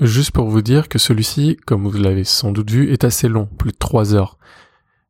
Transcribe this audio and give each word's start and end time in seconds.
juste 0.00 0.32
pour 0.32 0.48
vous 0.48 0.62
dire 0.62 0.88
que 0.88 0.98
celui-ci, 0.98 1.56
comme 1.66 1.86
vous 1.86 1.96
l'avez 1.96 2.24
sans 2.24 2.52
doute 2.52 2.70
vu, 2.70 2.92
est 2.92 3.04
assez 3.04 3.28
long, 3.28 3.46
plus 3.58 3.72
de 3.72 3.78
3 3.78 4.14
heures. 4.14 4.38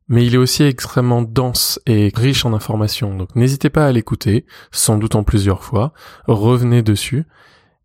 Mais 0.07 0.25
il 0.25 0.35
est 0.35 0.37
aussi 0.37 0.63
extrêmement 0.63 1.21
dense 1.21 1.79
et 1.85 2.11
riche 2.13 2.45
en 2.45 2.53
informations, 2.53 3.15
donc 3.15 3.35
n'hésitez 3.35 3.69
pas 3.69 3.85
à 3.85 3.91
l'écouter, 3.91 4.45
sans 4.71 4.97
doute 4.97 5.15
en 5.15 5.23
plusieurs 5.23 5.63
fois, 5.63 5.93
revenez 6.27 6.81
dessus, 6.81 7.25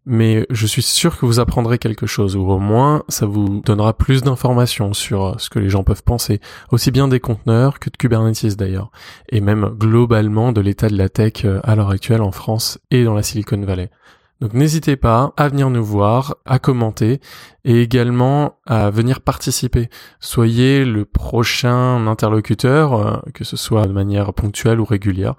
mais 0.07 0.47
je 0.51 0.67
suis 0.69 0.83
sûr 0.83 1.19
que 1.19 1.27
vous 1.27 1.41
apprendrez 1.41 1.79
quelque 1.79 2.07
chose, 2.07 2.37
ou 2.37 2.49
au 2.49 2.61
moins 2.61 3.03
ça 3.09 3.27
vous 3.27 3.61
donnera 3.65 3.93
plus 3.93 4.23
d'informations 4.23 4.93
sur 4.93 5.39
ce 5.41 5.51
que 5.51 5.59
les 5.59 5.69
gens 5.69 5.83
peuvent 5.83 6.05
penser, 6.05 6.41
aussi 6.71 6.93
bien 6.93 7.09
des 7.09 7.19
conteneurs 7.19 7.81
que 7.81 7.91
de 7.91 7.97
Kubernetes 7.97 8.57
d'ailleurs. 8.57 8.93
Et 9.31 9.41
même 9.41 9.67
globalement 9.77 10.53
de 10.53 10.61
l'état 10.61 10.89
de 10.89 10.97
la 10.97 11.09
tech 11.09 11.45
euh, 11.45 11.61
à 11.65 11.75
l'heure 11.75 11.91
actuelle 11.91 12.23
en 12.23 12.31
France 12.31 12.79
et 12.93 13.03
dans 13.05 13.15
la 13.15 13.25
Silicon 13.25 13.61
Valley. 13.63 13.91
Donc 14.41 14.53
n'hésitez 14.53 14.97
pas 14.97 15.33
à 15.37 15.49
venir 15.49 15.71
nous 15.71 15.85
voir, 15.85 16.37
à 16.45 16.59
commenter 16.59 17.21
et 17.65 17.81
également 17.81 18.59
à 18.67 18.91
venir 18.91 19.23
participer. 19.23 19.89
Soyez 20.21 20.85
le 20.85 21.05
prochain 21.07 22.07
interlocuteur, 22.07 22.95
euh, 22.95 23.17
que 23.33 23.45
ce 23.45 23.57
soit 23.57 23.87
de 23.87 23.93
manière 23.93 24.35
ponctuelle 24.35 24.81
ou 24.81 24.85
régulière. 24.85 25.35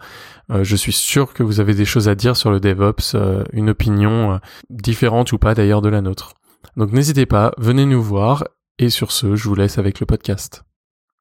Euh, 0.50 0.64
je 0.64 0.76
suis 0.76 0.94
sûr 0.94 1.34
que 1.34 1.44
vous 1.44 1.60
avez 1.60 1.76
des 1.76 1.86
choses 1.86 2.10
à 2.10 2.16
dire 2.16 2.36
sur 2.36 2.50
le 2.50 2.60
DevOps, 2.60 3.16
euh, 3.16 3.44
une 3.54 3.70
opinion 3.70 4.40
différente 4.70 5.32
ou 5.32 5.38
pas 5.38 5.54
d'ailleurs 5.54 5.82
de 5.82 5.90
la 5.90 6.02
nôtre. 6.02 6.34
Donc 6.76 6.92
n'hésitez 6.92 7.26
pas, 7.26 7.52
venez 7.58 7.86
nous 7.86 8.02
voir 8.02 8.46
et 8.80 8.90
sur 8.90 9.12
ce, 9.12 9.36
je 9.36 9.48
vous 9.48 9.56
laisse 9.56 9.78
avec 9.78 10.00
le 10.00 10.06
podcast. 10.06 10.67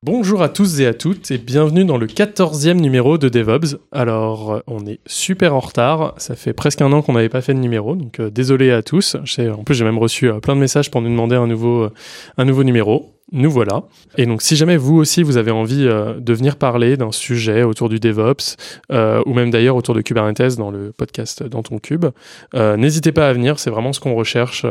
Bonjour 0.02 0.42
à 0.42 0.50
tous 0.50 0.78
et 0.80 0.86
à 0.86 0.92
toutes 0.92 1.30
et 1.30 1.38
bienvenue 1.38 1.86
dans 1.86 1.96
le 1.96 2.06
14e 2.06 2.74
numéro 2.74 3.16
de 3.16 3.30
DevOps. 3.30 3.78
Alors 3.92 4.52
euh, 4.52 4.60
on 4.66 4.84
est 4.84 5.00
super 5.06 5.54
en 5.54 5.60
retard, 5.60 6.12
ça 6.18 6.36
fait 6.36 6.52
presque 6.52 6.82
un 6.82 6.92
an 6.92 7.00
qu'on 7.00 7.14
n'avait 7.14 7.30
pas 7.30 7.40
fait 7.40 7.54
de 7.54 7.60
numéro, 7.60 7.96
donc 7.96 8.20
euh, 8.20 8.30
désolé 8.30 8.70
à 8.72 8.82
tous. 8.82 9.16
En 9.16 9.64
plus 9.64 9.74
j'ai 9.74 9.84
même 9.86 9.98
reçu 9.98 10.28
euh, 10.28 10.38
plein 10.38 10.54
de 10.54 10.60
messages 10.60 10.90
pour 10.90 11.00
nous 11.00 11.08
demander 11.08 11.36
un 11.36 11.46
nouveau 11.46 12.62
numéro. 12.62 13.15
Nous 13.32 13.50
voilà. 13.50 13.82
Et 14.16 14.24
donc 14.24 14.40
si 14.40 14.54
jamais 14.54 14.76
vous 14.76 14.96
aussi 14.96 15.24
vous 15.24 15.36
avez 15.36 15.50
envie 15.50 15.86
euh, 15.88 16.14
de 16.20 16.32
venir 16.32 16.56
parler 16.56 16.96
d'un 16.96 17.10
sujet 17.10 17.64
autour 17.64 17.88
du 17.88 17.98
DevOps, 17.98 18.56
euh, 18.92 19.20
ou 19.26 19.34
même 19.34 19.50
d'ailleurs 19.50 19.74
autour 19.74 19.94
de 19.96 20.00
Kubernetes 20.00 20.56
dans 20.56 20.70
le 20.70 20.92
podcast 20.92 21.42
Dans 21.42 21.62
ton 21.64 21.78
cube, 21.78 22.06
euh, 22.54 22.76
n'hésitez 22.76 23.10
pas 23.10 23.28
à 23.28 23.32
venir, 23.32 23.58
c'est 23.58 23.70
vraiment 23.70 23.92
ce 23.92 23.98
qu'on 23.98 24.14
recherche, 24.14 24.64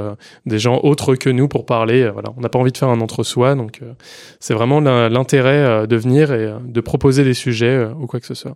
des 0.46 0.58
gens 0.60 0.80
autres 0.84 1.16
que 1.16 1.30
nous 1.30 1.50
pour 1.50 1.66
parler. 1.66 2.10
Voilà, 2.10 2.30
on 2.38 2.42
n'a 2.42 2.50
pas 2.50 2.58
envie 2.60 2.72
de 2.72 2.78
faire 2.78 2.90
un 2.90 3.02
entre-soi, 3.02 3.56
donc 3.56 3.82
c'est 4.40 4.54
vraiment 4.54 4.80
l'in- 4.80 5.10
l'intérêt 5.10 5.86
de 5.86 5.96
venir 5.98 6.32
et 6.32 6.54
de 6.64 6.82
proposer 6.82 7.24
des 7.26 7.34
sujets 7.34 7.86
ou 8.00 8.08
quoi 8.08 8.20
que 8.22 8.26
ce 8.26 8.36
soit. 8.36 8.56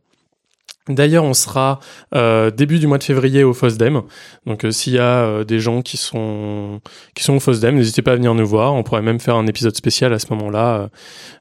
D'ailleurs, 0.90 1.24
on 1.24 1.36
sera 1.36 1.80
euh, 2.16 2.50
début 2.50 2.80
du 2.80 2.88
mois 2.88 2.98
de 2.98 3.04
février 3.04 3.44
au 3.44 3.54
FOSDEM. 3.54 4.02
Donc, 4.48 4.66
euh, 4.66 4.72
s'il 4.72 4.94
y 4.94 5.00
a 5.00 5.24
euh, 5.24 5.44
des 5.44 5.60
gens 5.60 5.84
qui 5.84 5.98
sont 5.98 6.82
qui 7.14 7.24
sont 7.24 7.36
au 7.36 7.40
FOSDEM, 7.40 7.76
n'hésitez 7.76 8.02
pas 8.02 8.14
à 8.14 8.16
venir 8.16 8.34
nous 8.34 8.48
voir. 8.48 8.74
On 8.74 8.82
pourrait 8.82 9.04
même 9.04 9.20
faire 9.20 9.36
un 9.36 9.46
épisode 9.46 9.76
spécial 9.76 10.12
à 10.14 10.20
ce 10.20 10.28
moment-là. 10.34 10.90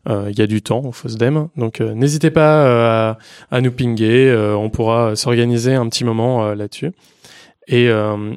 Il 0.08 0.38
y 0.38 0.42
a 0.42 0.46
du 0.46 0.62
temps 0.62 0.82
au 0.84 0.92
FOSDEM, 0.92 1.48
donc 1.56 1.80
n'hésitez 1.80 2.30
pas 2.30 3.16
à, 3.50 3.60
nous 3.60 3.72
pinguer. 3.72 4.34
on 4.56 4.70
pourra 4.70 5.16
s'organiser 5.16 5.74
un 5.74 5.86
petit 5.88 6.04
moment 6.04 6.54
là-dessus. 6.54 6.92
Et, 7.66 7.88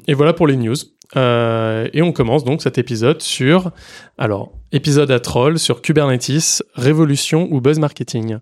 et 0.07 0.13
voilà 0.13 0.33
pour 0.33 0.47
les 0.47 0.57
news. 0.57 0.75
Euh, 1.17 1.87
et 1.93 2.01
on 2.01 2.11
commence 2.11 2.43
donc 2.43 2.61
cet 2.61 2.77
épisode 2.77 3.21
sur, 3.21 3.71
alors, 4.17 4.53
épisode 4.71 5.11
à 5.11 5.19
troll 5.19 5.59
sur 5.59 5.81
Kubernetes, 5.81 6.63
révolution 6.75 7.47
ou 7.51 7.59
buzz 7.59 7.79
marketing. 7.79 8.37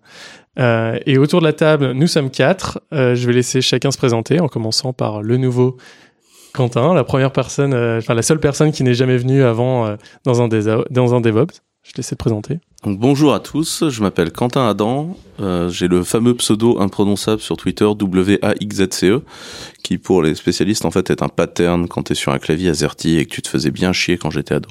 Euh, 0.59 1.00
et 1.06 1.18
autour 1.18 1.40
de 1.40 1.46
la 1.46 1.53
table, 1.53 1.91
nous 1.94 2.07
sommes 2.07 2.30
quatre. 2.30 2.81
Euh, 2.94 3.16
je 3.16 3.25
vais 3.25 3.34
laisser 3.34 3.62
chacun 3.62 3.91
se 3.91 3.97
présenter 3.97 4.40
en 4.40 4.47
commençant 4.47 4.94
par 4.94 5.22
le 5.22 5.38
nouveau 5.38 5.78
Quentin, 6.53 6.94
la 6.94 7.03
première 7.03 7.31
personne, 7.31 7.74
euh, 7.74 8.00
enfin 8.00 8.13
la 8.13 8.22
seule 8.22 8.40
personne 8.40 8.72
qui 8.72 8.84
n'est 8.84 8.94
jamais 8.94 9.18
venue 9.18 9.44
avant 9.44 9.86
euh, 9.86 9.96
dans, 10.25 10.41
un 10.41 10.50
dans 10.90 11.16
un 11.16 11.22
DevOps. 11.22 11.62
Je 11.89 11.94
te 11.94 11.97
laisse 11.97 12.09
te 12.09 12.16
présenter. 12.16 12.59
Donc, 12.83 13.00
bonjour 13.00 13.33
à 13.33 13.39
tous, 13.39 13.89
je 13.89 14.01
m'appelle 14.03 14.31
Quentin 14.31 14.69
Adam, 14.69 15.17
euh, 15.39 15.69
j'ai 15.69 15.88
le 15.88 16.03
fameux 16.03 16.35
pseudo 16.35 16.79
imprononçable 16.79 17.41
sur 17.41 17.57
Twitter 17.57 17.83
WAXZCE, 17.83 19.23
qui 19.83 19.97
pour 19.97 20.22
les 20.22 20.35
spécialistes 20.35 20.85
en 20.85 20.91
fait 20.91 21.09
est 21.09 21.23
un 21.23 21.29
pattern 21.29 21.88
quand 21.88 22.03
tu 22.03 22.11
es 22.11 22.16
sur 22.16 22.31
un 22.31 22.38
clavier 22.38 22.69
AZERTY 22.69 23.17
et 23.17 23.25
que 23.25 23.31
tu 23.31 23.41
te 23.41 23.47
faisais 23.47 23.72
bien 23.72 23.91
chier 23.91 24.19
quand 24.19 24.29
j'étais 24.29 24.53
ado. 24.53 24.69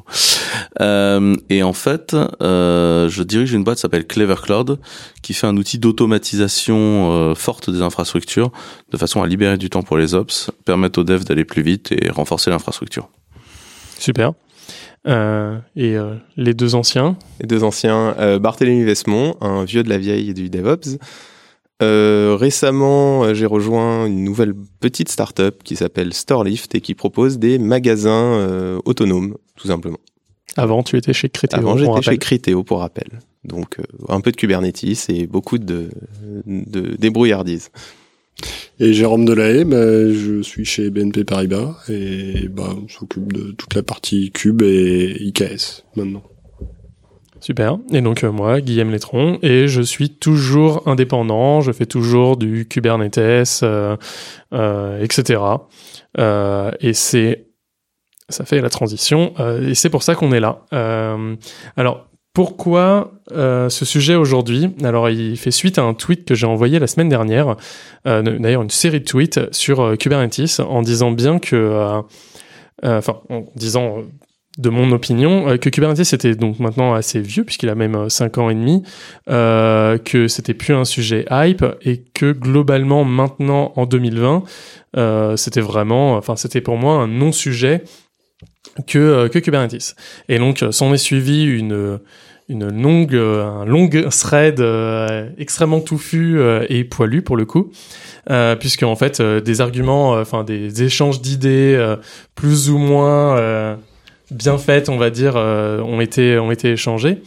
Euh, 0.81 1.35
et 1.51 1.65
en 1.65 1.73
fait, 1.73 2.17
euh, 2.41 3.09
je 3.09 3.25
dirige 3.25 3.53
une 3.53 3.65
boîte 3.65 3.79
qui 3.79 3.83
s'appelle 3.83 4.07
Clever 4.07 4.37
Cloud, 4.41 4.79
qui 5.21 5.35
fait 5.35 5.49
un 5.49 5.57
outil 5.57 5.81
d'automatisation 5.81 7.11
euh, 7.11 7.35
forte 7.35 7.69
des 7.69 7.83
infrastructures, 7.83 8.53
de 8.93 8.97
façon 8.97 9.23
à 9.23 9.27
libérer 9.27 9.59
du 9.59 9.71
temps 9.71 9.83
pour 9.83 9.99
les 9.99 10.15
ops, 10.15 10.53
permettre 10.65 11.01
aux 11.01 11.05
devs 11.05 11.25
d'aller 11.25 11.45
plus 11.45 11.63
vite 11.63 11.91
et 11.91 12.11
renforcer 12.11 12.49
l'infrastructure. 12.49 13.09
Super. 13.99 14.35
Euh, 15.07 15.59
et 15.77 15.97
euh, 15.97 16.15
les 16.37 16.55
deux 16.55 16.75
anciens. 16.75 17.17
Les 17.41 17.47
deux 17.47 17.65
anciens, 17.65 18.15
euh, 18.19 18.39
Barthélemy 18.39 18.85
Vesmont, 18.85 19.37
un 19.41 19.65
vieux 19.65 19.83
de 19.83 19.89
la 19.89 19.99
vieille 19.99 20.35
du 20.35 20.51
DevOps. 20.51 20.99
Récemment, 21.81 23.33
j'ai 23.35 23.47
rejoint 23.47 24.07
une 24.07 24.25
nouvelle 24.25 24.55
petite 24.81 25.09
startup 25.09 25.63
qui 25.63 25.77
s'appelle 25.77 26.13
Storelift 26.13 26.75
et 26.75 26.81
qui 26.81 26.95
propose 26.95 27.39
des 27.39 27.59
magasins 27.59 28.79
autonomes, 28.85 29.37
tout 29.57 29.69
simplement. 29.69 29.99
Avant, 30.57 30.83
tu 30.83 30.97
étais 30.97 31.13
chez 31.13 31.29
Criteo. 31.29 31.61
Avant, 31.61 31.77
j'étais 31.77 32.03
chez 32.03 32.19
Criteo 32.19 32.65
pour 32.65 32.81
rappel. 32.81 33.21
Donc, 33.45 33.79
un 34.09 34.21
peu 34.21 34.33
de 34.33 34.37
Kubernetes 34.37 35.09
et 35.09 35.29
beaucoup 35.29 35.59
de, 35.59 35.91
de 36.47 36.97
débrouillardise. 36.97 37.71
Et 38.81 38.93
Jérôme 38.93 39.25
Delahaye, 39.25 39.65
bah, 39.65 40.13
je 40.13 40.41
suis 40.43 40.65
chez 40.65 40.91
BNP 40.91 41.25
Paribas 41.25 41.77
et 41.89 42.49
bah, 42.49 42.75
on 42.77 42.89
s'occupe 42.89 43.33
de 43.33 43.51
toute 43.53 43.75
la 43.75 43.83
partie 43.83 44.31
Cube 44.31 44.63
et 44.63 45.17
IKS 45.21 45.85
maintenant. 45.97 46.23
Super. 47.41 47.79
Et 47.93 48.01
donc 48.01 48.25
euh, 48.25 48.33
moi, 48.33 48.61
Guillaume 48.61 48.91
Letron, 48.91 49.39
et 49.43 49.69
je 49.69 49.81
suis 49.83 50.11
toujours 50.11 50.87
indépendant. 50.87 51.61
Je 51.61 51.73
fais 51.73 51.87
toujours 51.87 52.37
du 52.37 52.67
Kubernetes, 52.67 53.61
euh, 53.63 53.97
euh, 54.53 55.03
etc. 55.03 55.41
Et 56.81 56.93
c'est 56.95 57.47
ça 58.29 58.45
fait 58.45 58.61
la 58.61 58.69
transition. 58.69 59.33
et 59.63 59.75
c'est 59.75 59.89
pour 59.89 60.03
ça 60.03 60.15
qu'on 60.15 60.33
est 60.33 60.41
là. 60.41 60.65
Alors 61.77 62.09
pourquoi 62.39 63.11
euh, 63.33 63.69
ce 63.69 63.85
sujet 63.85 64.15
aujourd'hui? 64.15 64.71
Alors 64.85 65.11
il 65.11 65.37
fait 65.37 65.51
suite 65.51 65.77
à 65.77 65.83
un 65.83 65.93
tweet 65.93 66.25
que 66.25 66.37
j'ai 66.37 66.47
envoyé 66.47 66.79
la 66.79 66.87
semaine 66.87 67.09
dernière. 67.09 67.57
euh, 68.07 68.23
D'ailleurs 68.23 68.63
une 68.63 68.71
série 68.71 69.01
de 69.01 69.05
tweets 69.05 69.53
sur 69.53 69.81
euh, 69.81 69.97
Kubernetes 69.97 70.61
en 70.61 70.83
disant 70.83 71.11
bien 71.11 71.41
que, 71.41 72.01
enfin 72.85 73.17
en 73.29 73.45
disant 73.57 74.05
de 74.57 74.71
mon 74.71 74.93
opinion, 74.93 75.59
que 75.59 75.69
Kubernetes 75.69 76.13
était 76.13 76.37
donc 76.37 76.61
maintenant 76.61 76.95
assez 76.95 77.19
vieux, 77.19 77.43
puisqu'il 77.43 77.71
a 77.71 77.75
même 77.75 78.09
5 78.09 78.39
ans 78.39 78.51
et 78.51 78.55
demi, 78.55 78.85
que 79.27 80.29
c'était 80.29 80.55
plus 80.55 80.75
un 80.75 80.85
sujet 80.85 81.25
hype, 81.33 81.65
et 81.83 82.05
que 82.15 82.31
globalement, 82.31 83.03
maintenant, 83.05 83.73
en 83.75 83.85
2020, 83.87 84.45
euh, 84.97 85.37
c'était 85.37 85.61
vraiment, 85.61 86.15
enfin, 86.15 86.37
c'était 86.37 86.61
pour 86.61 86.77
moi 86.77 86.95
un 86.95 87.09
non-sujet 87.09 87.83
que, 88.87 89.27
que 89.29 89.39
Kubernetes. 89.41 89.97
Et 90.29 90.39
donc, 90.39 90.65
s'en 90.71 90.93
est 90.93 90.99
suivi 90.99 91.45
une, 91.45 91.99
une 92.49 92.69
longue, 92.69 93.15
euh, 93.15 93.45
un 93.45 93.65
long 93.65 93.89
thread 93.89 94.61
euh, 94.61 95.29
extrêmement 95.39 95.81
touffu 95.81 96.39
euh, 96.39 96.65
et 96.69 96.85
poilu 96.85 97.23
pour 97.23 97.37
le 97.37 97.45
coup, 97.45 97.71
euh, 98.31 98.57
puisque 98.57 98.83
en 98.83 98.97
fait, 98.97 99.21
euh, 99.21 99.41
des 99.41 99.61
arguments, 99.61 100.13
enfin, 100.13 100.45
des 100.45 100.83
échanges 100.83 101.21
d'idées 101.21 101.79
plus 102.35 102.71
ou 102.71 102.79
moins 102.79 103.77
bien 104.31 104.59
faites, 104.59 104.89
on 104.89 104.97
va 104.97 105.11
dire, 105.11 105.37
ont 105.37 106.01
été 106.01 106.39
ont 106.39 106.51
été 106.51 106.73
échangées. 106.73 107.23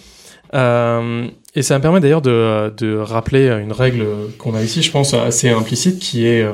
Euh, 0.54 1.28
et 1.56 1.62
ça 1.62 1.78
me 1.78 1.82
permet 1.82 2.00
d'ailleurs 2.00 2.22
de, 2.22 2.74
de 2.76 2.98
rappeler 2.98 3.48
une 3.48 3.72
règle 3.72 4.06
qu'on 4.38 4.56
a 4.56 4.62
ici, 4.62 4.82
je 4.82 4.92
pense, 4.92 5.14
assez 5.14 5.50
implicite, 5.50 6.00
qui 6.00 6.26
est 6.26 6.46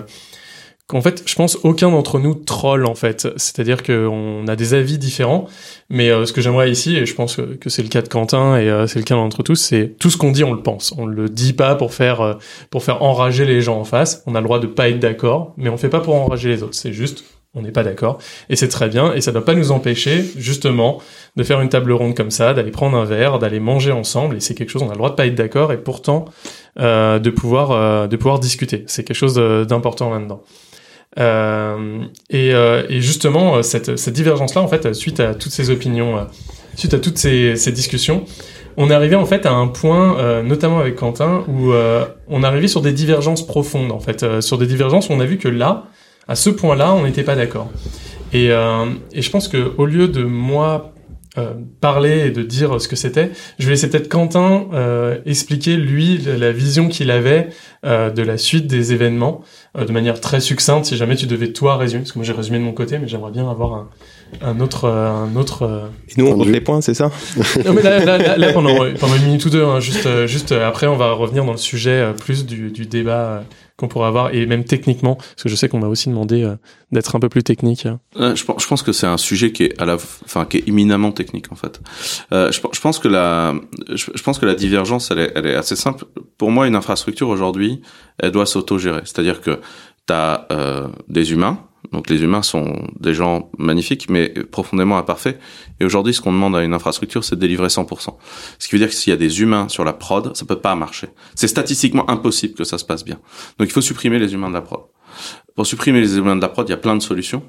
qu'en 0.88 1.02
fait, 1.02 1.24
je 1.26 1.36
pense 1.36 1.58
aucun 1.64 1.92
d'entre 1.92 2.18
nous 2.18 2.34
troll 2.34 2.86
en 2.86 2.96
fait. 2.96 3.28
C'est-à-dire 3.36 3.84
qu'on 3.84 4.48
a 4.48 4.56
des 4.56 4.74
avis 4.74 4.98
différents, 4.98 5.48
mais 5.90 6.10
euh, 6.10 6.26
ce 6.26 6.34
que 6.34 6.42
j'aimerais 6.42 6.72
ici, 6.72 6.96
et 6.96 7.06
je 7.06 7.14
pense 7.14 7.36
que, 7.36 7.70
c'est 7.70 7.84
le 7.84 7.90
cas 7.90 8.02
de 8.02 8.08
Quentin 8.08 8.58
et 8.58 8.70
euh, 8.70 8.88
c'est 8.88 9.00
le 9.00 9.06
cas 9.06 9.16
d'entre 9.16 9.44
tous, 9.44 9.56
c'est 9.56 9.96
tout 10.00 10.10
ce 10.10 10.18
qu'on 10.18 10.32
dit, 10.32 10.44
on 10.44 10.54
le 10.54 10.64
pense. 10.64 10.94
On 10.98 11.06
le 11.06 11.28
dit 11.30 11.54
pas 11.54 11.76
pour 11.76 11.94
faire 11.94 12.22
euh, 12.22 12.34
pour 12.70 12.84
faire 12.84 13.04
enrager 13.04 13.46
les 13.46 13.62
gens 13.62 13.80
en 13.80 13.84
face. 13.84 14.24
On 14.26 14.36
a 14.36 14.40
le 14.40 14.46
droit 14.46 14.60
de 14.60 14.68
pas 14.68 14.90
être 14.90 15.00
d'accord, 15.00 15.54
mais 15.58 15.70
on 15.70 15.78
fait 15.78 15.90
pas 15.90 16.00
pour 16.00 16.16
enrager 16.16 16.50
les 16.50 16.64
autres. 16.64 16.76
C'est 16.76 16.94
juste 16.94 17.26
on 17.54 17.62
n'est 17.62 17.72
pas 17.72 17.84
d'accord 17.84 18.20
et 18.50 18.56
c'est 18.56 18.68
très 18.68 18.88
bien 18.88 19.14
et 19.14 19.22
ça 19.22 19.32
doit 19.32 19.44
pas 19.44 19.56
nous 19.56 19.72
empêcher 19.72 20.24
justement 20.38 21.02
de 21.38 21.44
faire 21.44 21.60
une 21.60 21.70
table 21.70 21.92
ronde 21.92 22.16
comme 22.16 22.30
ça, 22.30 22.54
d'aller 22.54 22.72
prendre 22.72 22.96
un 22.98 23.06
verre, 23.06 23.40
d'aller 23.40 23.60
manger 23.60 23.92
ensemble 23.92 24.36
et 24.36 24.40
c'est 24.40 24.54
quelque 24.54 24.70
chose 24.70 24.84
on 24.84 24.90
a 24.90 24.92
le 24.92 24.98
droit 24.98 25.10
de 25.10 25.16
pas 25.16 25.26
être 25.26 25.36
d'accord 25.36 25.72
et 25.72 25.78
pourtant 25.78 26.26
euh, 26.80 27.20
de 27.20 27.30
pouvoir 27.30 27.72
euh, 27.72 28.08
de 28.08 28.16
pouvoir 28.16 28.40
discuter. 28.40 28.84
C'est 28.88 29.04
quelque 29.04 29.18
chose 29.18 29.36
d'important 29.68 30.12
là-dedans. 30.12 30.44
Euh, 31.20 32.04
et, 32.30 32.54
euh, 32.54 32.84
et, 32.90 33.02
justement, 33.02 33.62
cette, 33.64 33.98
cette 33.98 34.14
divergence-là, 34.14 34.62
en 34.62 34.68
fait, 34.68 34.94
suite 34.94 35.20
à 35.20 35.34
toutes 35.34 35.52
ces 35.52 35.70
opinions, 35.70 36.18
euh, 36.18 36.24
suite 36.76 36.94
à 36.94 37.00
toutes 37.00 37.18
ces, 37.18 37.56
ces, 37.56 37.72
discussions, 37.72 38.26
on 38.78 38.92
est 38.92 38.94
arrivé 38.94 39.16
en 39.16 39.26
fait 39.26 39.46
à 39.48 39.52
un 39.52 39.68
point, 39.68 40.20
euh, 40.20 40.44
notamment 40.44 40.80
avec 40.80 40.96
Quentin, 40.96 41.44
où 41.48 41.72
on 42.28 42.44
arrivé 42.44 42.68
sur 42.68 42.82
des 42.82 42.92
divergences 42.92 43.46
profondes, 43.46 43.92
en 43.92 44.00
fait, 44.00 44.42
sur 44.42 44.58
des 44.58 44.68
divergences 44.68 45.10
où 45.10 45.14
on 45.14 45.20
a 45.20 45.26
vu 45.26 45.38
que 45.38 45.48
là, 45.48 45.86
à 46.28 46.36
ce 46.36 46.50
point-là, 46.50 46.94
on 46.94 47.04
n'était 47.04 47.24
pas 47.24 47.36
d'accord. 47.36 47.70
Et, 48.34 48.48
et 48.48 49.22
je 49.22 49.30
pense 49.32 49.48
que 49.48 49.72
au 49.78 49.86
lieu 49.86 50.08
de 50.08 50.24
moi 50.24 50.94
euh, 51.38 51.54
parler 51.82 52.28
et 52.28 52.32
de 52.32 52.42
dire 52.42 52.82
ce 52.82 52.88
que 52.88 52.96
c'était. 52.96 53.32
Je 53.60 53.66
vais 53.66 53.72
laisser 53.72 53.90
peut-être 53.90 54.10
Quentin 54.10 54.66
euh, 54.74 55.20
expliquer 55.26 55.76
lui 55.76 56.18
la 56.18 56.52
vision 56.52 56.88
qu'il 56.88 57.12
avait 57.12 57.50
euh, 57.86 58.10
de 58.10 58.24
la 58.24 58.38
suite 58.38 58.66
des 58.68 58.94
événements 58.94 59.42
de 59.78 59.92
manière 59.92 60.20
très 60.20 60.40
succincte. 60.40 60.86
Si 60.86 60.98
jamais 60.98 61.16
tu 61.16 61.28
devais 61.28 61.52
toi 61.54 61.78
résumer, 61.78 62.02
parce 62.02 62.12
que 62.12 62.18
moi 62.18 62.26
j'ai 62.26 62.34
résumé 62.34 62.58
de 62.58 62.64
mon 62.64 62.74
côté, 62.74 62.98
mais 62.98 63.08
j'aimerais 63.08 63.32
bien 63.32 63.48
avoir 63.50 63.74
un, 63.74 63.90
un 64.42 64.60
autre 64.60 64.88
un 64.88 65.36
autre. 65.36 65.90
Et 66.10 66.20
nous 66.20 66.28
on 66.28 66.36
compte 66.36 66.48
les 66.48 66.62
points, 66.62 66.82
c'est 66.82 66.96
ça? 66.96 67.12
Non 67.66 67.74
mais 67.74 67.84
là, 67.84 68.04
là, 68.04 68.38
là, 68.38 68.54
pendant 68.54 68.76
pendant 69.00 69.16
une 69.16 69.26
minute 69.26 69.46
ou 69.46 69.50
deux, 69.52 69.64
hein, 69.64 69.80
juste 69.80 70.26
juste 70.26 70.52
après 70.52 70.88
on 70.88 70.96
va 70.96 71.12
revenir 71.12 71.46
dans 71.46 71.52
le 71.52 71.58
sujet 71.58 72.14
plus 72.20 72.46
du, 72.46 72.72
du 72.72 72.88
débat 72.88 73.44
qu'on 73.78 73.88
pourrait 73.88 74.08
avoir 74.08 74.34
et 74.34 74.46
même 74.46 74.64
techniquement 74.64 75.16
parce 75.16 75.44
que 75.44 75.50
je 75.50 75.56
sais 75.56 75.70
qu'on 75.70 75.80
m'a 75.80 75.88
aussi 75.88 76.10
demandé 76.10 76.44
euh, 76.44 76.56
d'être 76.92 77.16
un 77.16 77.20
peu 77.20 77.30
plus 77.30 77.44
technique. 77.44 77.88
Euh, 78.18 78.36
je, 78.36 78.44
pense, 78.44 78.82
que 78.82 78.92
c'est 78.92 79.06
un 79.08 79.18
sujet 79.18 79.52
qui 79.52 79.66
est 79.66 79.82
à 79.82 79.86
la 79.86 79.96
enfin 79.96 80.46
qui 80.46 80.58
est 80.58 80.68
éminemment 80.68 81.12
technique 81.12 81.52
en 81.52 81.56
fait. 81.56 81.80
Euh, 82.34 82.52
je, 82.52 82.82
pense 82.82 82.98
que 82.98 83.08
la 83.08 83.56
je, 83.94 84.22
pense 84.24 84.40
que 84.40 84.46
la 84.46 84.56
divergence 84.56 85.12
elle 85.12 85.20
est, 85.20 85.56
assez 85.56 85.76
simple. 85.76 86.06
Pour 86.38 86.52
moi 86.52 86.68
une 86.68 86.76
infrastructure 86.76 87.30
aujourd'hui, 87.30 87.82
elle 88.18 88.32
doit 88.32 88.46
s'autogérer, 88.46 89.02
c'est-à-dire 89.06 89.42
que 89.42 89.60
tu 90.08 90.14
as 90.14 90.48
des 91.08 91.32
humains 91.32 91.60
donc 91.92 92.10
les 92.10 92.22
humains 92.22 92.42
sont 92.42 92.88
des 93.00 93.14
gens 93.14 93.50
magnifiques, 93.58 94.10
mais 94.10 94.30
profondément 94.30 94.98
imparfaits. 94.98 95.40
Et 95.80 95.86
aujourd'hui, 95.86 96.14
ce 96.14 96.22
qu'on 96.22 96.34
demande 96.34 96.56
à 96.56 96.64
une 96.64 96.74
infrastructure, 96.74 97.24
c'est 97.24 97.36
de 97.36 97.42
délivrer 97.42 97.68
100%. 97.68 98.16
Ce 98.60 98.68
qui 98.68 98.74
veut 98.74 98.80
dire 98.80 98.90
que 98.90 98.96
s'il 98.96 99.12
y 99.12 99.14
a 99.14 99.18
des 99.18 99.42
humains 99.42 99.70
sur 99.70 99.84
la 99.84 99.94
prod, 99.94 100.36
ça 100.36 100.46
peut 100.46 100.60
pas 100.60 100.76
marcher. 100.76 101.08
C'est 101.36 101.48
statistiquement 101.48 102.10
impossible 102.10 102.56
que 102.56 102.64
ça 102.64 102.78
se 102.78 102.86
passe 102.86 103.06
bien. 103.06 103.20
Donc 103.58 103.68
il 103.68 103.72
faut 103.72 103.82
supprimer 103.82 104.20
les 104.20 104.34
humains 104.34 104.50
de 104.50 104.54
la 104.54 104.62
prod. 104.62 104.82
Pour 105.56 105.66
supprimer 105.66 106.02
les 106.02 106.18
humains 106.18 106.36
de 106.36 106.42
la 106.42 106.50
prod, 106.50 106.68
il 106.68 106.72
y 106.72 106.76
a 106.76 106.78
plein 106.78 106.96
de 106.96 107.02
solutions. 107.02 107.44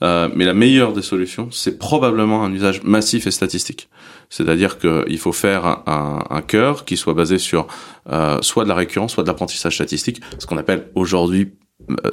Euh, 0.00 0.28
mais 0.34 0.44
la 0.44 0.54
meilleure 0.54 0.92
des 0.92 1.02
solutions, 1.02 1.50
c'est 1.50 1.76
probablement 1.76 2.44
un 2.44 2.52
usage 2.52 2.84
massif 2.84 3.26
et 3.26 3.32
statistique. 3.32 3.88
C'est-à-dire 4.30 4.78
qu'il 4.78 5.18
faut 5.18 5.32
faire 5.32 5.66
un, 5.66 6.24
un, 6.30 6.40
cœur 6.40 6.84
qui 6.84 6.96
soit 6.96 7.14
basé 7.14 7.38
sur 7.38 7.66
euh, 8.08 8.40
soit 8.40 8.62
de 8.62 8.68
la 8.68 8.76
récurrence, 8.76 9.14
soit 9.14 9.24
de 9.24 9.28
l'apprentissage 9.28 9.74
statistique, 9.74 10.20
ce 10.38 10.46
qu'on 10.46 10.56
appelle 10.56 10.90
aujourd'hui 10.94 11.52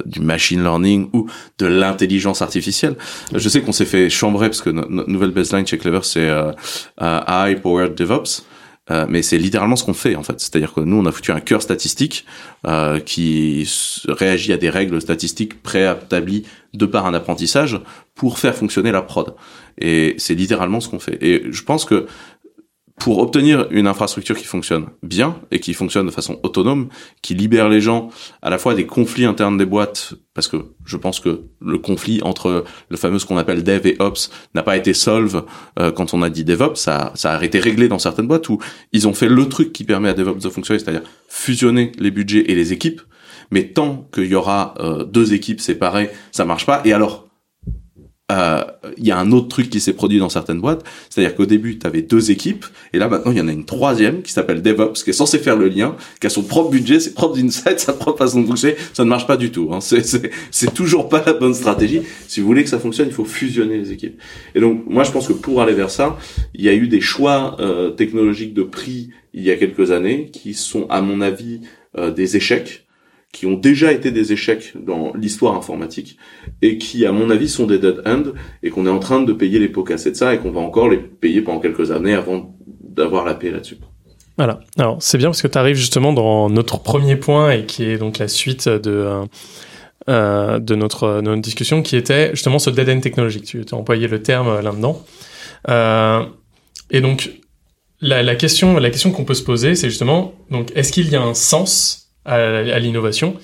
du 0.04 0.20
machine 0.20 0.62
learning 0.62 1.08
ou 1.12 1.26
de 1.58 1.66
l'intelligence 1.66 2.42
artificielle. 2.42 2.96
Je 3.34 3.48
sais 3.48 3.60
qu'on 3.60 3.72
s'est 3.72 3.84
fait 3.84 4.10
chambrer 4.10 4.48
parce 4.48 4.62
que 4.62 4.70
notre 4.70 5.10
nouvelle 5.10 5.30
baseline 5.30 5.66
chez 5.66 5.78
Clever 5.78 6.00
c'est 6.02 6.28
euh, 6.28 6.52
euh 7.00 7.20
High 7.28 7.60
Powered 7.60 7.94
DevOps. 7.94 8.44
Euh, 8.88 9.04
mais 9.08 9.22
c'est 9.22 9.38
littéralement 9.38 9.74
ce 9.74 9.84
qu'on 9.84 9.94
fait 9.94 10.14
en 10.14 10.22
fait. 10.22 10.38
C'est-à-dire 10.38 10.72
que 10.72 10.80
nous, 10.80 10.96
on 10.96 11.06
a 11.06 11.12
foutu 11.12 11.32
un 11.32 11.40
cœur 11.40 11.60
statistique 11.60 12.24
euh, 12.66 13.00
qui 13.00 13.68
réagit 14.06 14.52
à 14.52 14.56
des 14.58 14.70
règles 14.70 15.00
statistiques 15.00 15.60
préétablies 15.60 16.44
de 16.72 16.86
par 16.86 17.06
un 17.06 17.14
apprentissage 17.14 17.80
pour 18.14 18.38
faire 18.38 18.54
fonctionner 18.54 18.92
la 18.92 19.02
prod. 19.02 19.34
Et 19.78 20.14
c'est 20.18 20.34
littéralement 20.34 20.80
ce 20.80 20.88
qu'on 20.88 21.00
fait. 21.00 21.18
Et 21.20 21.46
je 21.50 21.62
pense 21.64 21.84
que 21.84 22.06
pour 22.98 23.18
obtenir 23.18 23.66
une 23.70 23.86
infrastructure 23.86 24.36
qui 24.36 24.44
fonctionne 24.44 24.86
bien 25.02 25.36
et 25.50 25.60
qui 25.60 25.74
fonctionne 25.74 26.06
de 26.06 26.10
façon 26.10 26.40
autonome, 26.42 26.88
qui 27.22 27.34
libère 27.34 27.68
les 27.68 27.80
gens 27.80 28.10
à 28.40 28.48
la 28.48 28.58
fois 28.58 28.74
des 28.74 28.86
conflits 28.86 29.26
internes 29.26 29.58
des 29.58 29.66
boîtes, 29.66 30.14
parce 30.32 30.48
que 30.48 30.56
je 30.84 30.96
pense 30.96 31.20
que 31.20 31.42
le 31.60 31.78
conflit 31.78 32.20
entre 32.22 32.64
le 32.88 32.96
fameux 32.96 33.18
ce 33.18 33.26
qu'on 33.26 33.36
appelle 33.36 33.62
dev 33.62 33.86
et 33.86 33.96
ops 33.98 34.30
n'a 34.54 34.62
pas 34.62 34.76
été 34.76 34.94
solve 34.94 35.44
euh, 35.78 35.92
quand 35.92 36.14
on 36.14 36.22
a 36.22 36.30
dit 36.30 36.44
DevOps, 36.44 36.76
ça, 36.76 37.12
ça 37.14 37.36
a 37.36 37.44
été 37.44 37.60
réglé 37.60 37.88
dans 37.88 37.98
certaines 37.98 38.26
boîtes 38.26 38.48
où 38.48 38.58
ils 38.92 39.06
ont 39.06 39.14
fait 39.14 39.28
le 39.28 39.46
truc 39.48 39.72
qui 39.72 39.84
permet 39.84 40.08
à 40.08 40.14
DevOps 40.14 40.40
de 40.40 40.48
fonctionner, 40.48 40.78
c'est-à-dire 40.78 41.02
fusionner 41.28 41.92
les 41.98 42.10
budgets 42.10 42.50
et 42.50 42.54
les 42.54 42.72
équipes. 42.72 43.02
Mais 43.50 43.68
tant 43.68 44.08
qu'il 44.12 44.26
y 44.26 44.34
aura 44.34 44.74
euh, 44.80 45.04
deux 45.04 45.34
équipes 45.34 45.60
séparées, 45.60 46.10
ça 46.32 46.44
marche 46.44 46.66
pas. 46.66 46.82
Et 46.84 46.92
alors, 46.92 47.25
euh, 48.32 48.64
il 48.96 49.06
y 49.06 49.12
a 49.12 49.18
un 49.18 49.30
autre 49.30 49.46
truc 49.46 49.70
qui 49.70 49.78
s'est 49.78 49.92
produit 49.92 50.18
dans 50.18 50.28
certaines 50.28 50.60
boîtes, 50.60 50.84
c'est-à-dire 51.08 51.36
qu'au 51.36 51.46
début, 51.46 51.78
tu 51.78 51.86
avais 51.86 52.02
deux 52.02 52.32
équipes, 52.32 52.64
et 52.92 52.98
là 52.98 53.08
maintenant, 53.08 53.30
il 53.30 53.38
y 53.38 53.40
en 53.40 53.46
a 53.46 53.52
une 53.52 53.64
troisième 53.64 54.22
qui 54.22 54.32
s'appelle 54.32 54.62
DevOps, 54.62 55.04
qui 55.04 55.10
est 55.10 55.12
censé 55.12 55.38
faire 55.38 55.56
le 55.56 55.68
lien, 55.68 55.96
qui 56.20 56.26
a 56.26 56.30
son 56.30 56.42
propre 56.42 56.70
budget, 56.70 56.98
ses 56.98 57.14
propres 57.14 57.38
insights, 57.38 57.78
sa 57.78 57.92
propre 57.92 58.18
façon 58.18 58.42
de 58.42 58.46
fonctionner. 58.46 58.74
Ça 58.92 59.04
ne 59.04 59.08
marche 59.08 59.28
pas 59.28 59.36
du 59.36 59.52
tout. 59.52 59.70
Hein. 59.72 59.78
C'est 59.80 60.74
toujours 60.74 61.08
pas 61.08 61.22
la 61.24 61.34
bonne 61.34 61.54
stratégie. 61.54 62.02
Si 62.26 62.40
vous 62.40 62.46
voulez 62.46 62.64
que 62.64 62.70
ça 62.70 62.80
fonctionne, 62.80 63.06
il 63.06 63.14
faut 63.14 63.24
fusionner 63.24 63.78
les 63.78 63.92
équipes. 63.92 64.20
Et 64.54 64.60
donc, 64.60 64.84
moi, 64.86 65.04
je 65.04 65.12
pense 65.12 65.28
que 65.28 65.32
pour 65.32 65.62
aller 65.62 65.74
vers 65.74 65.90
ça, 65.90 66.18
il 66.54 66.64
y 66.64 66.68
a 66.68 66.74
eu 66.74 66.88
des 66.88 67.00
choix 67.00 67.56
euh, 67.60 67.90
technologiques 67.90 68.54
de 68.54 68.62
prix 68.64 69.10
il 69.34 69.42
y 69.42 69.50
a 69.50 69.56
quelques 69.56 69.92
années 69.92 70.30
qui 70.32 70.54
sont, 70.54 70.86
à 70.88 71.00
mon 71.02 71.20
avis, 71.20 71.60
euh, 71.96 72.10
des 72.10 72.36
échecs 72.36 72.85
qui 73.32 73.46
ont 73.46 73.54
déjà 73.54 73.92
été 73.92 74.10
des 74.10 74.32
échecs 74.32 74.72
dans 74.74 75.12
l'histoire 75.14 75.54
informatique 75.54 76.16
et 76.62 76.78
qui, 76.78 77.04
à 77.04 77.12
mon 77.12 77.28
avis, 77.30 77.48
sont 77.48 77.66
des 77.66 77.78
dead 77.78 78.02
end 78.06 78.32
et 78.62 78.70
qu'on 78.70 78.86
est 78.86 78.90
en 78.90 78.98
train 78.98 79.20
de 79.20 79.32
payer 79.32 79.58
les 79.58 79.68
pots 79.68 79.84
cassés 79.84 80.10
de 80.10 80.16
ça 80.16 80.34
et 80.34 80.38
qu'on 80.38 80.52
va 80.52 80.60
encore 80.60 80.88
les 80.88 80.96
payer 80.96 81.42
pendant 81.42 81.60
quelques 81.60 81.90
années 81.90 82.14
avant 82.14 82.56
d'avoir 82.82 83.24
la 83.24 83.34
paix 83.34 83.50
là-dessus. 83.50 83.76
Voilà. 84.38 84.60
Alors, 84.78 84.96
c'est 85.00 85.18
bien 85.18 85.28
parce 85.28 85.42
que 85.42 85.48
tu 85.48 85.58
arrives 85.58 85.76
justement 85.76 86.12
dans 86.12 86.48
notre 86.50 86.78
premier 86.80 87.16
point 87.16 87.50
et 87.50 87.66
qui 87.66 87.84
est 87.84 87.98
donc 87.98 88.18
la 88.18 88.28
suite 88.28 88.68
de, 88.68 88.90
euh, 88.90 89.24
euh 90.08 90.58
de, 90.58 90.74
notre, 90.74 91.20
notre 91.20 91.42
discussion 91.42 91.82
qui 91.82 91.96
était 91.96 92.30
justement 92.30 92.58
ce 92.58 92.70
dead 92.70 92.88
end 92.88 93.00
technologique. 93.00 93.44
Tu 93.44 93.64
as 93.70 93.74
employé 93.74 94.08
le 94.08 94.22
terme 94.22 94.48
euh, 94.48 94.62
là-dedans. 94.62 95.04
Euh, 95.68 96.24
et 96.90 97.00
donc, 97.00 97.32
la, 98.00 98.22
la 98.22 98.34
question, 98.34 98.78
la 98.78 98.90
question 98.90 99.10
qu'on 99.10 99.24
peut 99.24 99.34
se 99.34 99.42
poser, 99.42 99.74
c'est 99.74 99.88
justement, 99.88 100.34
donc, 100.50 100.70
est-ce 100.74 100.92
qu'il 100.92 101.08
y 101.08 101.16
a 101.16 101.22
un 101.22 101.34
sens 101.34 102.05
à, 102.26 102.78
l'innovation. 102.78 103.36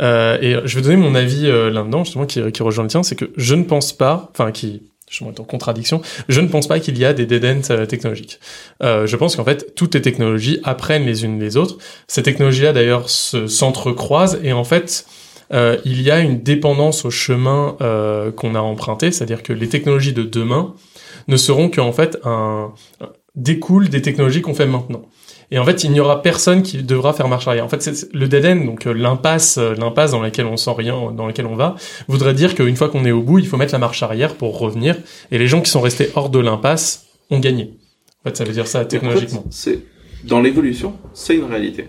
Euh, 0.00 0.38
et 0.40 0.56
je 0.64 0.76
vais 0.76 0.82
donner 0.82 0.96
mon 0.96 1.14
avis 1.14 1.46
euh, 1.46 1.70
là-dedans, 1.70 2.04
justement, 2.04 2.26
qui, 2.26 2.40
qui 2.52 2.62
rejoint 2.62 2.84
le 2.84 2.90
tien, 2.90 3.02
c'est 3.02 3.16
que 3.16 3.30
je 3.36 3.54
ne 3.54 3.64
pense 3.64 3.92
pas, 3.92 4.30
enfin, 4.32 4.52
qui, 4.52 4.82
je 5.08 5.16
suis 5.16 5.24
en 5.24 5.32
contradiction, 5.32 6.02
je 6.28 6.40
ne 6.40 6.48
pense 6.48 6.66
pas 6.66 6.80
qu'il 6.80 6.98
y 6.98 7.04
a 7.04 7.12
des 7.12 7.26
dead 7.26 7.44
ends 7.44 7.70
euh, 7.70 7.86
technologiques. 7.86 8.40
Euh, 8.82 9.06
je 9.06 9.16
pense 9.16 9.36
qu'en 9.36 9.44
fait, 9.44 9.74
toutes 9.74 9.94
les 9.94 10.02
technologies 10.02 10.60
apprennent 10.64 11.06
les 11.06 11.24
unes 11.24 11.38
les 11.38 11.56
autres. 11.56 11.78
Ces 12.08 12.22
technologies-là, 12.22 12.72
d'ailleurs, 12.72 13.08
s'entrecroisent 13.08 14.38
et 14.42 14.52
en 14.52 14.64
fait, 14.64 15.06
euh, 15.52 15.76
il 15.84 16.02
y 16.02 16.10
a 16.10 16.20
une 16.20 16.42
dépendance 16.42 17.04
au 17.04 17.10
chemin 17.10 17.76
euh, 17.80 18.32
qu'on 18.32 18.54
a 18.54 18.60
emprunté, 18.60 19.12
c'est-à-dire 19.12 19.42
que 19.42 19.52
les 19.52 19.68
technologies 19.68 20.12
de 20.12 20.22
demain 20.22 20.74
ne 21.28 21.36
seront 21.36 21.70
qu'en 21.70 21.92
fait 21.92 22.18
un, 22.24 22.72
découlent 23.36 23.88
des 23.88 24.02
technologies 24.02 24.42
qu'on 24.42 24.54
fait 24.54 24.66
maintenant. 24.66 25.02
Et 25.50 25.58
en 25.58 25.64
fait, 25.64 25.84
il 25.84 25.92
n'y 25.92 26.00
aura 26.00 26.22
personne 26.22 26.62
qui 26.62 26.82
devra 26.82 27.12
faire 27.12 27.28
marche 27.28 27.46
arrière. 27.46 27.64
En 27.64 27.68
fait, 27.68 27.82
c'est 27.82 28.12
le 28.12 28.26
dead 28.28 28.44
end, 28.44 28.64
donc 28.64 28.86
euh, 28.86 28.92
l'impasse, 28.92 29.58
euh, 29.58 29.74
l'impasse 29.74 30.10
dans 30.10 30.22
laquelle 30.22 30.46
on 30.46 30.56
sent 30.56 30.72
rien, 30.76 31.12
dans 31.12 31.26
laquelle 31.26 31.46
on 31.46 31.56
va, 31.56 31.76
voudrait 32.08 32.34
dire 32.34 32.54
qu'une 32.54 32.76
fois 32.76 32.88
qu'on 32.88 33.04
est 33.04 33.12
au 33.12 33.22
bout, 33.22 33.38
il 33.38 33.46
faut 33.46 33.56
mettre 33.56 33.72
la 33.72 33.78
marche 33.78 34.02
arrière 34.02 34.34
pour 34.34 34.58
revenir. 34.58 34.96
Et 35.30 35.38
les 35.38 35.46
gens 35.46 35.60
qui 35.60 35.70
sont 35.70 35.80
restés 35.80 36.10
hors 36.14 36.30
de 36.30 36.38
l'impasse 36.38 37.06
ont 37.30 37.38
gagné. 37.38 37.74
En 38.24 38.28
fait, 38.28 38.36
ça 38.36 38.44
veut 38.44 38.52
dire 38.52 38.66
ça 38.66 38.84
technologiquement. 38.84 39.44
c'est 39.50 39.80
dans 40.24 40.40
l'évolution, 40.40 40.94
c'est 41.12 41.36
une 41.36 41.44
réalité. 41.44 41.88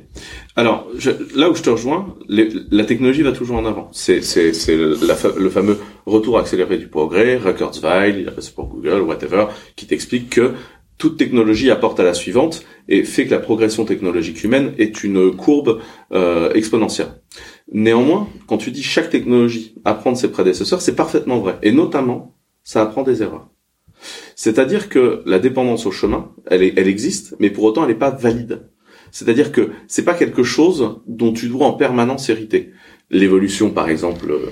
Alors, 0.55 0.87
je, 0.97 1.09
là 1.35 1.49
où 1.49 1.55
je 1.55 1.63
te 1.63 1.69
rejoins, 1.69 2.15
la 2.29 2.85
technologie 2.85 3.23
va 3.23 3.31
toujours 3.31 3.57
en 3.57 3.65
avant. 3.65 3.89
C'est 3.93 4.19
le, 4.67 5.39
le 5.39 5.49
fameux 5.49 5.79
retour 6.05 6.37
accéléré 6.37 6.77
du 6.77 6.87
progrès, 6.87 7.39
Kurzweil, 7.57 8.27
il 8.27 8.53
pour 8.53 8.67
Google, 8.67 9.01
whatever, 9.01 9.45
qui 9.75 9.87
t'explique 9.87 10.29
que 10.29 10.53
toute 10.97 11.17
technologie 11.17 11.69
apporte 11.69 11.99
à 11.99 12.03
la 12.03 12.13
suivante 12.13 12.63
et 12.89 13.03
fait 13.03 13.25
que 13.25 13.31
la 13.31 13.39
progression 13.39 13.85
technologique 13.85 14.43
humaine 14.43 14.73
est 14.77 15.03
une 15.03 15.35
courbe 15.35 15.79
euh, 16.11 16.51
exponentielle. 16.53 17.09
Néanmoins, 17.71 18.27
quand 18.47 18.57
tu 18.57 18.71
dis 18.71 18.83
chaque 18.83 19.09
technologie 19.09 19.75
apprend 19.85 20.11
de 20.11 20.17
ses 20.17 20.29
prédécesseurs, 20.31 20.81
c'est 20.81 20.95
parfaitement 20.95 21.39
vrai. 21.39 21.57
Et 21.61 21.71
notamment, 21.71 22.35
ça 22.63 22.81
apprend 22.81 23.03
des 23.03 23.21
erreurs. 23.21 23.49
C'est-à-dire 24.35 24.89
que 24.89 25.21
la 25.25 25.39
dépendance 25.39 25.85
au 25.85 25.91
chemin, 25.91 26.31
elle, 26.45 26.63
est, 26.63 26.73
elle 26.77 26.87
existe, 26.87 27.35
mais 27.39 27.49
pour 27.49 27.63
autant, 27.65 27.83
elle 27.83 27.89
n'est 27.89 27.95
pas 27.95 28.11
valide. 28.11 28.69
C'est-à-dire 29.11 29.51
que 29.51 29.69
c'est 29.87 30.03
pas 30.05 30.13
quelque 30.13 30.43
chose 30.43 30.99
dont 31.07 31.33
tu 31.33 31.47
dois 31.47 31.67
en 31.67 31.73
permanence 31.73 32.29
hériter. 32.29 32.71
l'évolution, 33.09 33.69
par 33.71 33.89
exemple, 33.89 34.29
euh, 34.29 34.51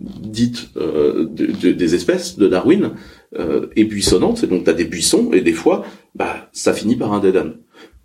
dite 0.00 0.70
euh, 0.78 1.26
de- 1.28 1.52
de- 1.52 1.72
des 1.72 1.94
espèces 1.94 2.38
de 2.38 2.48
Darwin 2.48 2.92
euh, 3.38 3.68
est 3.76 3.84
buissonnante, 3.84 4.42
et 4.44 4.46
donc 4.46 4.64
tu 4.64 4.70
as 4.70 4.74
des 4.74 4.84
buissons, 4.84 5.30
et 5.32 5.40
des 5.40 5.52
fois, 5.52 5.84
bah, 6.14 6.48
ça 6.52 6.72
finit 6.72 6.96
par 6.96 7.12
un 7.12 7.20
dead 7.20 7.36
end. 7.36 7.50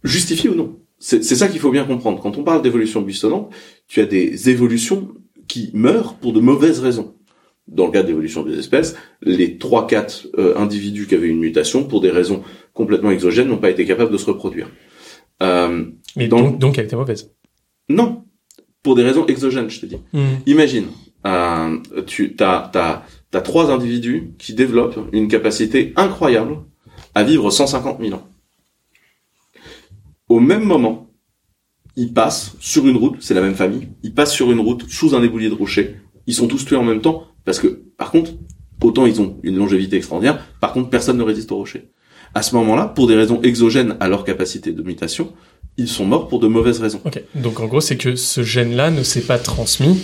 Justifié 0.03 0.49
ou 0.49 0.55
non 0.55 0.79
C'est 0.99 1.21
ça 1.23 1.47
qu'il 1.47 1.59
faut 1.59 1.71
bien 1.71 1.85
comprendre. 1.85 2.21
Quand 2.21 2.37
on 2.37 2.43
parle 2.43 2.61
d'évolution 2.61 3.01
buissonnante, 3.01 3.51
tu 3.87 3.99
as 4.01 4.05
des 4.05 4.49
évolutions 4.49 5.09
qui 5.47 5.71
meurent 5.73 6.15
pour 6.15 6.33
de 6.33 6.39
mauvaises 6.39 6.79
raisons. 6.79 7.15
Dans 7.67 7.85
le 7.85 7.91
cas 7.91 8.01
d'évolution 8.03 8.43
des 8.43 8.57
espèces, 8.57 8.95
les 9.21 9.57
3-4 9.57 10.27
euh, 10.37 10.57
individus 10.57 11.05
qui 11.05 11.15
avaient 11.15 11.27
une 11.27 11.39
mutation, 11.39 11.83
pour 11.83 12.01
des 12.01 12.09
raisons 12.09 12.41
complètement 12.73 13.11
exogènes, 13.11 13.47
n'ont 13.47 13.57
pas 13.57 13.69
été 13.69 13.85
capables 13.85 14.11
de 14.11 14.17
se 14.17 14.25
reproduire. 14.25 14.69
Euh, 15.43 15.85
Mais 16.15 16.27
dans- 16.27 16.41
donc, 16.41 16.59
donc 16.59 16.77
elle 16.77 16.85
était 16.85 16.95
mauvaise. 16.95 17.31
non, 17.89 18.23
pour 18.83 18.95
des 18.95 19.03
raisons 19.03 19.25
exogènes, 19.27 19.69
je 19.69 19.81
te 19.81 19.85
dis. 19.85 19.97
Hmm. 20.13 20.37
Imagine, 20.47 20.85
euh, 21.27 21.77
tu 22.07 22.35
as, 22.39 23.03
t'as, 23.31 23.39
t'as 23.39 23.41
trois 23.41 23.71
individus 23.71 24.33
qui 24.37 24.53
développent 24.53 24.99
une 25.11 25.27
capacité 25.27 25.93
incroyable 25.95 26.57
à 27.15 27.23
vivre 27.23 27.49
150 27.49 27.99
000 28.01 28.13
ans. 28.13 28.27
Au 30.27 30.39
même 30.39 30.63
moment, 30.63 31.09
ils 31.95 32.13
passent 32.13 32.55
sur 32.59 32.87
une 32.87 32.97
route, 32.97 33.17
c'est 33.19 33.33
la 33.33 33.41
même 33.41 33.55
famille, 33.55 33.89
ils 34.03 34.13
passent 34.13 34.33
sur 34.33 34.51
une 34.51 34.59
route 34.59 34.89
sous 34.89 35.15
un 35.15 35.23
éboulis 35.23 35.49
de 35.49 35.55
rochers. 35.55 35.95
Ils 36.27 36.35
sont 36.35 36.47
tous 36.47 36.65
tués 36.65 36.75
en 36.75 36.83
même 36.83 37.01
temps 37.01 37.25
parce 37.45 37.59
que, 37.59 37.83
par 37.97 38.11
contre, 38.11 38.31
autant 38.83 39.05
ils 39.05 39.19
ont 39.21 39.37
une 39.43 39.57
longévité 39.57 39.97
extraordinaire, 39.97 40.39
par 40.61 40.73
contre, 40.73 40.89
personne 40.89 41.17
ne 41.17 41.23
résiste 41.23 41.51
aux 41.51 41.57
rochers. 41.57 41.91
À 42.35 42.43
ce 42.43 42.55
moment-là, 42.55 42.85
pour 42.85 43.07
des 43.07 43.15
raisons 43.15 43.41
exogènes 43.41 43.97
à 43.99 44.07
leur 44.07 44.23
capacité 44.23 44.71
de 44.71 44.83
mutation, 44.83 45.33
ils 45.77 45.87
sont 45.87 46.05
morts 46.05 46.27
pour 46.27 46.39
de 46.39 46.47
mauvaises 46.47 46.79
raisons. 46.79 47.01
Donc 47.33 47.59
en 47.59 47.65
gros, 47.65 47.81
c'est 47.81 47.97
que 47.97 48.15
ce 48.15 48.43
gène-là 48.43 48.91
ne 48.91 49.01
s'est 49.01 49.21
pas 49.21 49.39
transmis 49.39 49.99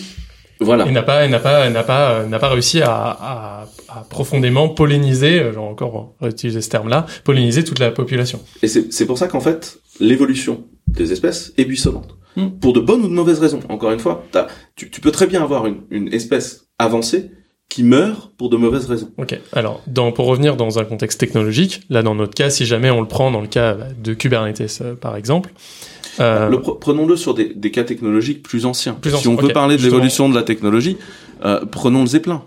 Voilà. 0.60 0.86
et 0.88 0.92
n'a 0.92 1.04
pas, 1.04 1.28
n'a 1.28 1.40
pas, 1.40 1.70
n'a 1.70 1.84
pas, 1.84 2.24
n'a 2.26 2.40
pas 2.40 2.50
réussi 2.50 2.82
à, 2.82 2.94
à, 2.94 3.66
à 3.90 4.00
profondément 4.10 4.70
polliniser, 4.70 5.40
euh, 5.40 5.54
genre 5.54 5.68
encore 5.70 6.14
réutiliser 6.22 6.62
ce 6.62 6.70
terme-là, 6.70 7.06
polliniser 7.24 7.64
toute 7.64 7.80
la 7.80 7.92
population. 7.92 8.40
Et 8.64 8.68
c'est 8.68 8.92
c'est 8.94 9.06
pour 9.06 9.18
ça 9.18 9.28
qu'en 9.28 9.42
fait, 9.42 9.80
l'évolution 10.00 10.64
des 10.88 11.12
espèces 11.12 11.54
est 11.58 11.66
buissonnante. 11.66 12.16
Hmm. 12.38 12.50
Pour 12.62 12.74
de 12.74 12.80
bonnes 12.80 13.02
ou 13.02 13.08
de 13.08 13.14
mauvaises 13.14 13.40
raisons. 13.40 13.60
Encore 13.70 13.92
une 13.92 14.00
fois, 14.00 14.24
t'as- 14.32 14.48
tu, 14.76 14.90
tu 14.90 15.02
peux 15.02 15.12
très 15.12 15.28
bien 15.28 15.42
avoir 15.42 15.66
une, 15.68 15.82
une 15.90 16.14
espèce 16.14 16.68
avancée 16.80 17.32
qui 17.70 17.82
meurt 17.84 18.32
pour 18.38 18.50
de 18.50 18.58
mauvaises 18.58 18.86
raisons. 18.86 19.10
Ok. 19.18 19.40
Alors, 19.54 19.82
dans, 19.88 20.12
pour 20.12 20.28
revenir 20.28 20.56
dans 20.56 20.78
un 20.78 20.84
contexte 20.86 21.20
technologique, 21.20 21.82
là 21.90 22.04
dans 22.04 22.14
notre 22.14 22.34
cas, 22.34 22.50
si 22.50 22.66
jamais 22.66 22.92
on 22.92 23.02
le 23.02 23.08
prend 23.08 23.32
dans 23.32 23.42
le 23.42 23.48
cas 23.48 23.76
de 23.98 24.14
Kubernetes 24.14 24.80
euh, 24.82 24.96
par 24.96 25.16
exemple, 25.18 25.52
euh, 26.20 26.50
Le 26.50 26.58
pre- 26.58 26.80
Prenons-le 26.80 27.16
sur 27.16 27.34
des, 27.34 27.54
des 27.54 27.72
cas 27.72 27.84
technologiques 27.84 28.44
plus 28.44 28.66
anciens. 28.66 28.94
Plus 28.94 29.16
si 29.16 29.28
on 29.28 29.36
veut 29.36 29.50
parler 29.50 29.76
de 29.76 29.80
Justement. 29.82 29.98
l'évolution 29.98 30.30
de 30.30 30.36
la 30.36 30.44
technologie, 30.44 30.98
euh, 31.44 31.66
prenons 31.66 32.02
le 32.02 32.08
Zeppelin. 32.08 32.44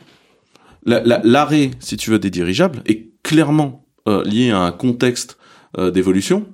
La- 0.85 1.01
la- 1.05 1.21
L'arrêt, 1.25 1.71
si 1.81 1.97
tu 1.97 2.11
veux, 2.11 2.19
des 2.19 2.31
dirigeables 2.31 2.83
est 2.87 3.09
clairement 3.23 3.85
euh, 4.09 4.23
lié 4.25 4.51
à 4.51 4.61
un 4.61 4.73
contexte 4.73 5.39
d'évolution 5.77 6.47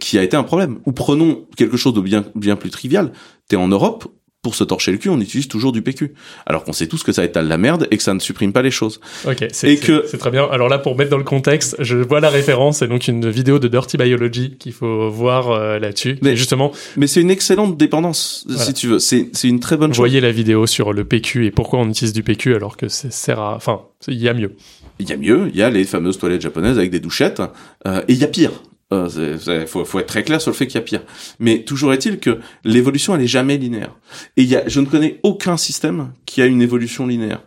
qui 0.00 0.18
a 0.18 0.22
été 0.22 0.36
un 0.36 0.42
problème. 0.42 0.78
Ou 0.86 0.92
prenons 0.92 1.44
quelque 1.56 1.76
chose 1.76 1.92
de 1.92 2.00
bien, 2.00 2.24
bien 2.34 2.56
plus 2.56 2.70
trivial. 2.70 3.12
T'es 3.48 3.56
en 3.56 3.68
Europe, 3.68 4.06
pour 4.42 4.54
se 4.54 4.62
torcher 4.62 4.92
le 4.92 4.98
cul, 4.98 5.08
on 5.08 5.20
utilise 5.20 5.48
toujours 5.48 5.72
du 5.72 5.82
PQ. 5.82 6.14
Alors 6.46 6.62
qu'on 6.64 6.72
sait 6.72 6.86
tous 6.86 7.02
que 7.02 7.10
ça 7.12 7.24
étale 7.24 7.48
la 7.48 7.58
merde 7.58 7.88
et 7.90 7.96
que 7.96 8.02
ça 8.02 8.14
ne 8.14 8.20
supprime 8.20 8.52
pas 8.52 8.62
les 8.62 8.70
choses. 8.70 9.00
Ok, 9.26 9.44
c'est 9.52 9.76
que- 9.76 10.16
très 10.16 10.30
bien. 10.30 10.46
Alors 10.50 10.68
là, 10.68 10.78
pour 10.78 10.96
mettre 10.96 11.10
dans 11.10 11.18
le 11.18 11.24
contexte, 11.24 11.74
je 11.80 11.96
vois 11.96 12.20
la 12.20 12.30
référence. 12.30 12.78
C'est 12.78 12.86
donc 12.88 13.08
une 13.08 13.28
vidéo 13.30 13.58
de 13.58 13.66
Dirty 13.66 13.96
Biology 13.96 14.56
qu'il 14.56 14.72
faut 14.72 15.10
voir 15.10 15.50
euh, 15.50 15.78
là-dessus. 15.80 16.18
Mais- 16.22 16.36
justement, 16.36 16.72
Mais 16.96 17.08
c'est 17.08 17.20
une 17.20 17.30
excellente 17.32 17.76
dépendance, 17.76 18.44
Voilà. 18.48 18.64
si 18.64 18.74
tu 18.74 18.86
veux. 18.86 18.98
C'est 19.00 19.28
une 19.44 19.58
très 19.60 19.76
bonne 19.76 19.90
chose. 19.90 19.98
voyez 19.98 20.20
la 20.20 20.30
vidéo 20.30 20.66
sur 20.66 20.92
le 20.92 21.04
PQ 21.04 21.46
et 21.46 21.50
pourquoi 21.50 21.80
on 21.80 21.88
utilise 21.88 22.12
du 22.12 22.22
PQ 22.22 22.54
alors 22.54 22.76
que 22.76 22.88
ça 22.88 23.10
sert 23.10 23.40
à... 23.40 23.56
Enfin, 23.56 23.82
il 24.06 24.18
y 24.18 24.28
a 24.28 24.34
mieux. 24.34 24.52
Il 25.00 25.08
y 25.08 25.12
a 25.12 25.16
mieux, 25.16 25.48
il 25.52 25.56
y 25.56 25.62
a 25.62 25.70
les 25.70 25.84
fameuses 25.84 26.18
toilettes 26.18 26.42
japonaises 26.42 26.78
avec 26.78 26.90
des 26.90 27.00
douchettes, 27.00 27.40
euh, 27.86 28.00
et 28.08 28.12
il 28.12 28.18
y 28.18 28.24
a 28.24 28.28
pire. 28.28 28.50
Euh, 28.92 29.08
c'est- 29.08 29.38
c'est- 29.38 29.66
faut, 29.66 29.84
faut 29.84 29.98
être 29.98 30.06
très 30.06 30.22
clair 30.22 30.40
sur 30.40 30.50
le 30.50 30.56
fait 30.56 30.66
qu'il 30.66 30.76
y 30.76 30.78
a 30.78 30.82
pire. 30.82 31.02
Mais 31.38 31.62
toujours 31.64 31.92
est-il 31.92 32.18
que 32.18 32.38
l'évolution, 32.64 33.14
elle 33.14 33.22
est 33.22 33.26
jamais 33.26 33.58
linéaire. 33.58 33.94
Et 34.38 34.42
il 34.42 34.48
y 34.48 34.56
a, 34.56 34.66
je 34.66 34.80
ne 34.80 34.86
connais 34.86 35.20
aucun 35.22 35.56
système 35.58 36.12
qui 36.24 36.40
a 36.40 36.46
une 36.46 36.62
évolution 36.62 37.06
linéaire. 37.06 37.42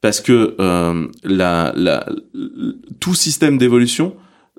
Parce 0.00 0.20
que 0.20 0.54
euh, 0.60 1.08
la, 1.24 1.72
la, 1.76 2.06
tout 3.00 3.14
système 3.14 3.58
d'évolution 3.58 4.14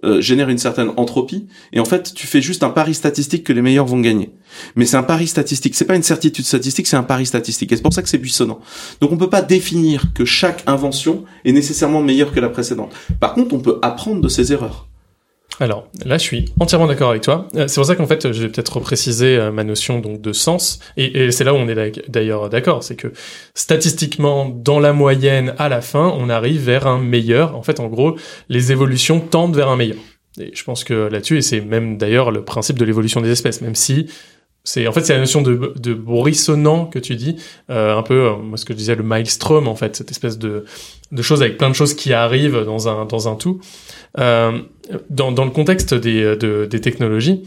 euh, 0.05 0.21
génère 0.21 0.50
une 0.50 0.57
certaine 0.57 0.91
entropie. 0.98 1.48
Et 1.74 1.79
en 1.79 1.86
fait, 1.86 2.13
tu 2.13 2.27
fais 2.27 2.41
juste 2.41 2.62
un 2.63 2.69
pari 2.69 2.93
statistique 2.93 3.43
que 3.43 3.51
les 3.53 3.62
meilleurs 3.62 3.86
vont 3.88 4.00
gagner. 4.00 4.29
Mais 4.75 4.86
c'est 4.86 4.98
un 4.98 5.03
pari 5.03 5.27
statistique. 5.27 5.75
C'est 5.75 5.86
pas 5.86 5.95
une 5.95 6.03
certitude 6.03 6.45
statistique, 6.45 6.88
c'est 6.88 6.95
un 6.98 7.03
pari 7.03 7.25
statistique. 7.25 7.71
Et 7.71 7.75
c'est 7.75 7.81
pour 7.81 7.93
ça 7.93 8.01
que 8.03 8.07
c'est 8.09 8.17
buissonnant. 8.17 8.59
Donc 9.01 9.12
on 9.12 9.17
peut 9.17 9.29
pas 9.29 9.41
définir 9.41 10.13
que 10.13 10.25
chaque 10.25 10.63
invention 10.67 11.25
est 11.43 11.51
nécessairement 11.53 12.01
meilleure 12.01 12.31
que 12.33 12.39
la 12.39 12.50
précédente. 12.50 12.93
Par 13.19 13.33
contre, 13.33 13.55
on 13.55 13.59
peut 13.59 13.79
apprendre 13.81 14.21
de 14.21 14.27
ses 14.29 14.53
erreurs. 14.53 14.88
Alors 15.59 15.89
là, 16.05 16.17
je 16.17 16.23
suis 16.23 16.45
entièrement 16.59 16.87
d'accord 16.87 17.09
avec 17.09 17.21
toi. 17.21 17.47
Euh, 17.55 17.67
C'est 17.67 17.75
pour 17.75 17.85
ça 17.85 17.95
qu'en 17.95 18.07
fait, 18.07 18.31
je 18.31 18.43
vais 18.43 18.49
peut-être 18.49 18.77
repréciser 18.77 19.35
euh, 19.37 19.51
ma 19.51 19.63
notion 19.63 19.99
donc 19.99 20.21
de 20.21 20.31
sens. 20.31 20.79
Et, 20.95 21.25
et 21.25 21.31
c'est 21.31 21.43
là 21.43 21.53
où 21.53 21.57
on 21.57 21.67
est 21.67 22.07
d'ailleurs 22.07 22.49
d'accord, 22.49 22.83
c'est 22.83 22.95
que 22.95 23.11
statistiquement, 23.55 24.45
dans 24.47 24.79
la 24.79 24.93
moyenne, 24.93 25.53
à 25.57 25.67
la 25.67 25.81
fin, 25.81 26.13
on 26.17 26.29
arrive 26.29 26.61
vers 26.61 26.87
un 26.87 26.99
meilleur. 26.99 27.55
En 27.55 27.61
fait, 27.61 27.79
en 27.79 27.87
gros, 27.87 28.15
les 28.47 28.71
évolutions 28.71 29.19
tendent 29.19 29.55
vers 29.55 29.69
un 29.69 29.75
meilleur. 29.75 29.97
Et 30.39 30.51
je 30.53 30.63
pense 30.63 30.85
que 30.85 30.93
là-dessus, 30.93 31.37
et 31.39 31.41
c'est 31.41 31.59
même 31.59 31.97
d'ailleurs 31.97 32.31
le 32.31 32.43
principe 32.45 32.79
de 32.79 32.85
l'évolution 32.85 33.19
des 33.19 33.29
espèces, 33.29 33.61
même 33.61 33.75
si 33.75 34.07
c'est 34.63 34.87
en 34.87 34.91
fait 34.91 35.05
c'est 35.05 35.13
la 35.13 35.19
notion 35.19 35.41
de, 35.41 35.73
de 35.77 35.93
bruissonnant 35.93 36.85
que 36.85 36.99
tu 36.99 37.15
dis, 37.15 37.37
euh, 37.69 37.97
un 37.97 38.03
peu 38.03 38.27
euh, 38.27 38.35
moi 38.35 38.57
ce 38.57 38.65
que 38.65 38.73
je 38.73 38.77
disais 38.77 38.95
le 38.95 39.03
maelstrom 39.03 39.67
en 39.67 39.75
fait, 39.75 39.95
cette 39.95 40.11
espèce 40.11 40.37
de 40.37 40.65
de 41.11 41.21
choses 41.21 41.41
avec 41.41 41.57
plein 41.57 41.69
de 41.69 41.75
choses 41.75 41.93
qui 41.95 42.13
arrivent 42.13 42.63
dans 42.65 42.87
un 42.87 43.05
dans 43.05 43.27
un 43.27 43.35
tout. 43.35 43.59
Euh, 44.19 44.59
dans, 45.09 45.31
dans 45.31 45.45
le 45.45 45.51
contexte 45.51 45.93
des, 45.93 46.35
de- 46.35 46.65
des 46.69 46.81
technologies, 46.81 47.43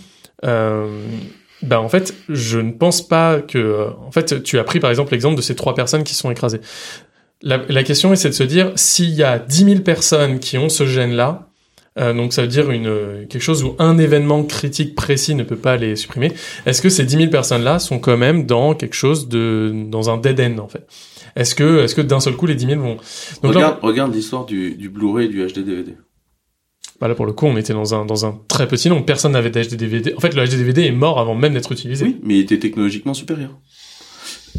bah 1.62 1.80
en 1.80 1.88
fait, 1.88 2.14
je 2.28 2.58
ne 2.58 2.72
pense 2.72 3.06
pas 3.06 3.40
que. 3.40 3.88
En 4.06 4.10
fait, 4.10 4.42
tu 4.42 4.58
as 4.58 4.64
pris 4.64 4.80
par 4.80 4.90
exemple 4.90 5.12
l'exemple 5.12 5.36
de 5.36 5.42
ces 5.42 5.54
trois 5.54 5.74
personnes 5.74 6.02
qui 6.04 6.14
sont 6.14 6.30
écrasées. 6.30 6.60
La, 7.40 7.60
la 7.68 7.82
question 7.84 8.12
est 8.12 8.16
c'est 8.16 8.28
de 8.30 8.34
se 8.34 8.42
dire 8.44 8.72
s'il 8.76 9.10
y 9.10 9.22
a 9.22 9.38
10 9.38 9.64
000 9.64 9.80
personnes 9.80 10.38
qui 10.40 10.58
ont 10.58 10.68
ce 10.68 10.86
gène-là, 10.86 11.48
euh, 11.98 12.14
donc 12.14 12.32
ça 12.32 12.42
veut 12.42 12.48
dire 12.48 12.70
une 12.70 13.26
quelque 13.28 13.42
chose 13.42 13.62
où 13.64 13.74
un 13.78 13.98
événement 13.98 14.44
critique 14.44 14.94
précis 14.94 15.34
ne 15.34 15.42
peut 15.42 15.56
pas 15.56 15.76
les 15.76 15.96
supprimer. 15.96 16.32
Est-ce 16.64 16.80
que 16.80 16.88
ces 16.88 17.04
10 17.04 17.16
000 17.16 17.30
personnes-là 17.30 17.78
sont 17.78 17.98
quand 17.98 18.16
même 18.16 18.46
dans 18.46 18.74
quelque 18.74 18.94
chose 18.94 19.28
de 19.28 19.72
dans 19.88 20.10
un 20.10 20.18
dead 20.18 20.40
end 20.40 20.58
en 20.58 20.68
fait? 20.68 20.86
Est-ce 21.36 21.54
que 21.54 21.84
est-ce 21.84 21.94
que 21.94 22.00
d'un 22.00 22.20
seul 22.20 22.34
coup 22.34 22.46
les 22.46 22.54
10 22.54 22.66
000 22.66 22.80
vont 22.80 22.96
donc 23.42 23.54
là, 23.54 23.60
regarde 23.60 23.78
regarde 23.82 24.14
l'histoire 24.14 24.46
du, 24.46 24.74
du 24.74 24.88
Blu-ray 24.88 25.26
et 25.26 25.28
du 25.28 25.46
HD 25.46 25.64
DVD. 25.64 25.94
Bah 27.02 27.08
là, 27.08 27.16
pour 27.16 27.26
le 27.26 27.32
coup, 27.32 27.46
on 27.46 27.56
était 27.56 27.72
dans 27.72 27.96
un, 27.96 28.04
dans 28.04 28.26
un 28.26 28.40
très 28.46 28.68
petit 28.68 28.88
nombre. 28.88 29.04
Personne 29.04 29.32
n'avait 29.32 29.50
d'HD 29.50 29.74
DVD. 29.74 30.14
En 30.16 30.20
fait, 30.20 30.36
le 30.36 30.46
HD 30.46 30.50
DVD 30.50 30.82
est 30.82 30.92
mort 30.92 31.18
avant 31.18 31.34
même 31.34 31.52
d'être 31.52 31.72
utilisé. 31.72 32.04
Oui, 32.04 32.20
mais 32.22 32.36
il 32.36 32.40
était 32.42 32.60
technologiquement 32.60 33.12
supérieur. 33.12 33.58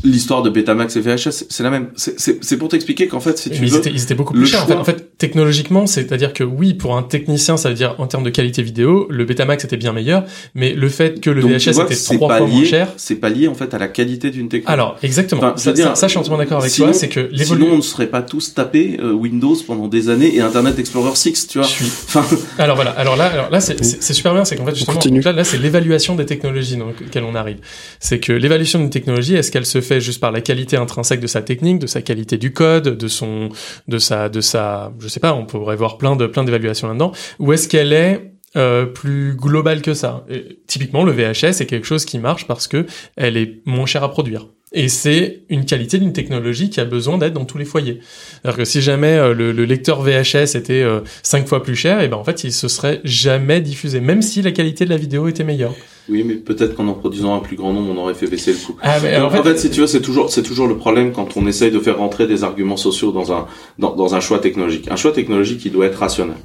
L'histoire 0.04 0.42
de 0.42 0.50
Betamax 0.50 0.96
et 0.96 1.02
VHS, 1.02 1.46
c'est 1.50 1.62
la 1.64 1.70
même. 1.70 1.90
C'est- 1.96 2.20
C'est 2.20 2.44
c'est 2.44 2.58
pour 2.58 2.68
t'expliquer 2.70 3.08
qu'en 3.08 3.20
fait, 3.20 3.38
si 3.38 3.50
tu 3.52 3.62
mais 3.62 3.68
ils 3.68 3.72
veux, 3.74 3.78
étaient, 3.80 3.92
ils 3.92 4.02
étaient 4.02 4.16
beaucoup 4.16 4.34
plus 4.34 4.48
chers. 4.48 4.64
En 4.64 4.66
fait, 4.66 4.72
choix- 4.74 4.82
en 4.82 4.84
fait, 4.84 5.18
technologiquement, 5.18 5.86
c'est-à-dire 5.86 6.34
que 6.34 6.44
oui, 6.44 6.74
pour 6.74 6.98
un 6.98 7.04
technicien, 7.04 7.58
ça 7.58 7.70
veut 7.70 7.76
dire 7.76 7.96
en 8.00 8.08
termes 8.08 8.24
de 8.24 8.30
qualité 8.32 8.64
vidéo, 8.64 9.08
le 9.10 9.24
Betamax 9.24 9.64
était 9.66 9.78
bien 9.78 9.94
meilleur, 9.94 10.26
mais 10.56 10.74
le 10.74 10.90
fait 10.90 11.22
que 11.22 11.30
le 11.30 11.42
Donc, 11.42 11.52
VHS 11.52 11.72
vois, 11.74 11.86
était 11.86 11.96
trois 11.96 12.28
pas 12.28 12.38
fois 12.40 12.48
moins 12.48 12.64
cher. 12.66 12.90
C'est 12.98 13.16
pas 13.16 13.30
lié 13.30 13.48
en 13.48 13.54
fait 13.54 13.74
à 13.74 13.78
la 13.78 13.88
qualité 13.88 14.32
d'une 14.32 14.50
technologie. 14.50 14.74
Alors, 14.74 14.98
exactement. 15.04 15.42
Enfin, 15.44 15.54
je 15.58 15.62
ça, 15.62 15.70
veux 15.70 15.76
dire, 15.76 15.88
ça, 15.90 15.96
ça, 15.96 16.08
je 16.08 16.12
suis 16.12 16.20
entièrement 16.20 16.40
d'accord 16.40 16.60
avec 16.60 16.72
sinon- 16.72 16.88
toi. 16.88 16.94
C'est 16.94 17.10
que 17.10 17.30
Sinon, 17.36 17.68
on 17.74 17.78
ne 17.78 17.82
serait 17.82 18.08
pas 18.08 18.22
tous 18.24 18.54
tapés 18.56 18.98
euh, 19.00 19.12
Windows 19.14 19.56
pendant 19.68 19.88
des 19.88 20.10
années 20.10 20.36
et 20.36 20.42
Internet 20.42 20.80
Explorer 20.80 21.16
6, 21.16 21.48
tu 21.48 21.60
vois. 21.60 21.68
Je 21.68 21.72
suis- 21.74 21.86
Enfin, 22.08 22.26
Alors 22.58 22.76
voilà, 22.76 22.92
alors 22.92 23.16
là, 23.16 23.26
alors 23.26 23.50
là, 23.52 23.60
c'est 23.62 23.82
super 24.14 24.34
bien, 24.34 24.44
c'est 24.44 24.56
qu'en 24.56 24.66
fait 24.66 24.76
justement, 24.76 25.00
là, 25.32 25.44
c'est 25.44 25.58
l'évaluation 25.60 26.16
des 26.16 26.26
technologies 26.26 26.78
dans 26.78 26.88
lesquelles 26.88 27.24
on 27.24 27.36
arrive. 27.36 27.58
C'est 28.00 28.20
que 28.20 28.34
l'évaluation 28.34 28.80
d'une 28.80 28.90
technologie, 28.90 29.36
est-ce 29.36 29.52
qu'elle 29.52 29.66
se 29.66 29.82
fait 29.84 30.02
juste 30.02 30.20
par 30.20 30.32
la 30.32 30.42
qualité 30.42 30.78
intrinsèque 30.78 31.20
de 31.20 31.28
sa 31.28 31.42
technique, 31.42 31.80
de 31.80 31.88
sa 31.88 32.02
qualité 32.02 32.38
du 32.38 32.54
code, 32.54 32.98
de 32.98 33.08
son, 33.08 33.50
de 33.88 33.98
sa, 34.00 34.30
de 34.30 34.42
sa, 34.42 34.92
je 35.00 35.08
sais 35.08 35.20
pas, 35.20 35.34
on 35.34 35.46
pourrait 35.46 35.76
voir 35.76 35.98
plein 35.98 36.16
de, 36.16 36.26
plein 36.26 36.44
d'évaluations 36.44 36.88
là-dedans, 36.88 37.12
ou 37.40 37.54
est-ce 37.54 37.68
qu'elle 37.68 37.94
est 37.94 38.34
euh, 38.56 38.86
plus 38.86 39.36
globale 39.36 39.82
que 39.82 39.94
ça? 39.94 40.26
Typiquement, 40.68 41.04
le 41.04 41.12
VHS 41.12 41.62
est 41.62 41.66
quelque 41.66 41.88
chose 41.88 42.06
qui 42.06 42.20
marche 42.20 42.48
parce 42.48 42.68
que 42.68 42.86
elle 43.16 43.38
est 43.38 43.62
moins 43.66 43.86
chère 43.86 44.04
à 44.04 44.12
produire. 44.12 44.48
Et 44.74 44.90
c'est 44.90 45.44
une 45.50 45.66
qualité 45.66 46.00
d'une 46.00 46.14
technologie 46.14 46.72
qui 46.72 46.80
a 46.80 46.86
besoin 46.86 47.20
d'être 47.20 47.34
dans 47.34 47.46
tous 47.46 47.60
les 47.60 47.66
foyers. 47.66 48.00
C'est-à-dire 48.42 48.58
que 48.58 48.66
si 48.66 48.82
jamais 48.82 49.18
euh, 49.18 49.34
le, 49.34 49.52
le 49.52 49.66
lecteur 49.66 50.02
VHS 50.02 50.56
était 50.56 50.82
euh, 50.82 51.02
cinq 51.22 51.48
fois 51.48 51.62
plus 51.62 51.76
cher, 51.76 52.02
et 52.02 52.08
ben 52.08 52.18
en 52.18 52.24
fait 52.24 52.44
il 52.44 52.52
se 52.52 52.68
serait 52.68 53.00
jamais 53.04 53.62
diffusé, 53.62 54.02
même 54.02 54.24
si 54.24 54.42
la 54.42 54.52
qualité 54.52 54.86
de 54.86 54.90
la 54.90 54.98
vidéo 54.98 55.28
était 55.28 55.44
meilleure. 55.44 55.76
Oui, 56.10 56.24
mais 56.26 56.36
peut-être 56.36 56.76
qu'en 56.76 56.88
en 56.88 56.94
produisant 56.94 57.36
un 57.36 57.40
plus 57.40 57.56
grand 57.56 57.72
nombre, 57.74 57.92
on 57.92 57.98
aurait 58.02 58.14
fait 58.14 58.28
baisser 58.28 58.52
le 58.52 58.58
coût. 58.58 58.76
Ah, 58.82 58.98
mais 59.02 59.16
Donc, 59.16 59.24
en 59.24 59.40
en, 59.40 59.44
fait- 59.44 59.50
fait, 59.52 59.58
si 59.58 59.70
tu 59.70 59.80
veux, 59.82 59.88
c'est 59.88 60.02
toujours, 60.02 60.30
c'est 60.32 60.44
toujours 60.44 60.68
le 60.68 60.78
problème 60.78 61.12
quand 61.14 61.38
on 61.38 61.48
essaye 61.48 61.72
de 61.72 61.80
faire 61.80 61.98
rentrer 61.98 62.28
des 62.28 62.44
arguments 62.44 62.78
sociaux 62.78 63.12
dans 63.12 63.32
un, 63.32 63.48
dans, 63.80 63.96
dans 63.96 64.14
un 64.16 64.20
choix 64.20 64.40
technologique. 64.40 64.88
Un 64.92 64.96
choix 64.98 65.12
technologique 65.12 65.60
qui 65.60 65.70
doit 65.70 65.86
être 65.86 66.00
rationnel. 66.00 66.38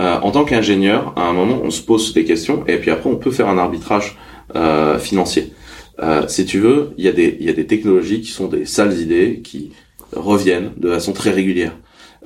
Euh, 0.00 0.18
en 0.20 0.30
tant 0.30 0.44
qu'ingénieur, 0.44 1.12
à 1.16 1.28
un 1.28 1.32
moment, 1.32 1.60
on 1.62 1.70
se 1.70 1.82
pose 1.82 2.12
des 2.14 2.24
questions 2.24 2.64
et 2.66 2.78
puis 2.78 2.90
après, 2.90 3.10
on 3.10 3.16
peut 3.16 3.30
faire 3.30 3.48
un 3.48 3.58
arbitrage 3.58 4.16
euh, 4.56 4.98
financier. 4.98 5.52
Euh, 6.02 6.26
si 6.26 6.46
tu 6.46 6.58
veux, 6.58 6.90
il 6.96 7.04
y 7.04 7.08
a 7.08 7.12
des 7.12 7.36
il 7.38 7.46
y 7.46 7.50
a 7.50 7.52
des 7.52 7.66
technologies 7.66 8.22
qui 8.22 8.30
sont 8.30 8.48
des 8.48 8.64
sales 8.64 8.98
idées 8.98 9.40
qui 9.44 9.70
reviennent 10.16 10.72
de 10.78 10.88
façon 10.90 11.12
très 11.12 11.30
régulière. 11.30 11.76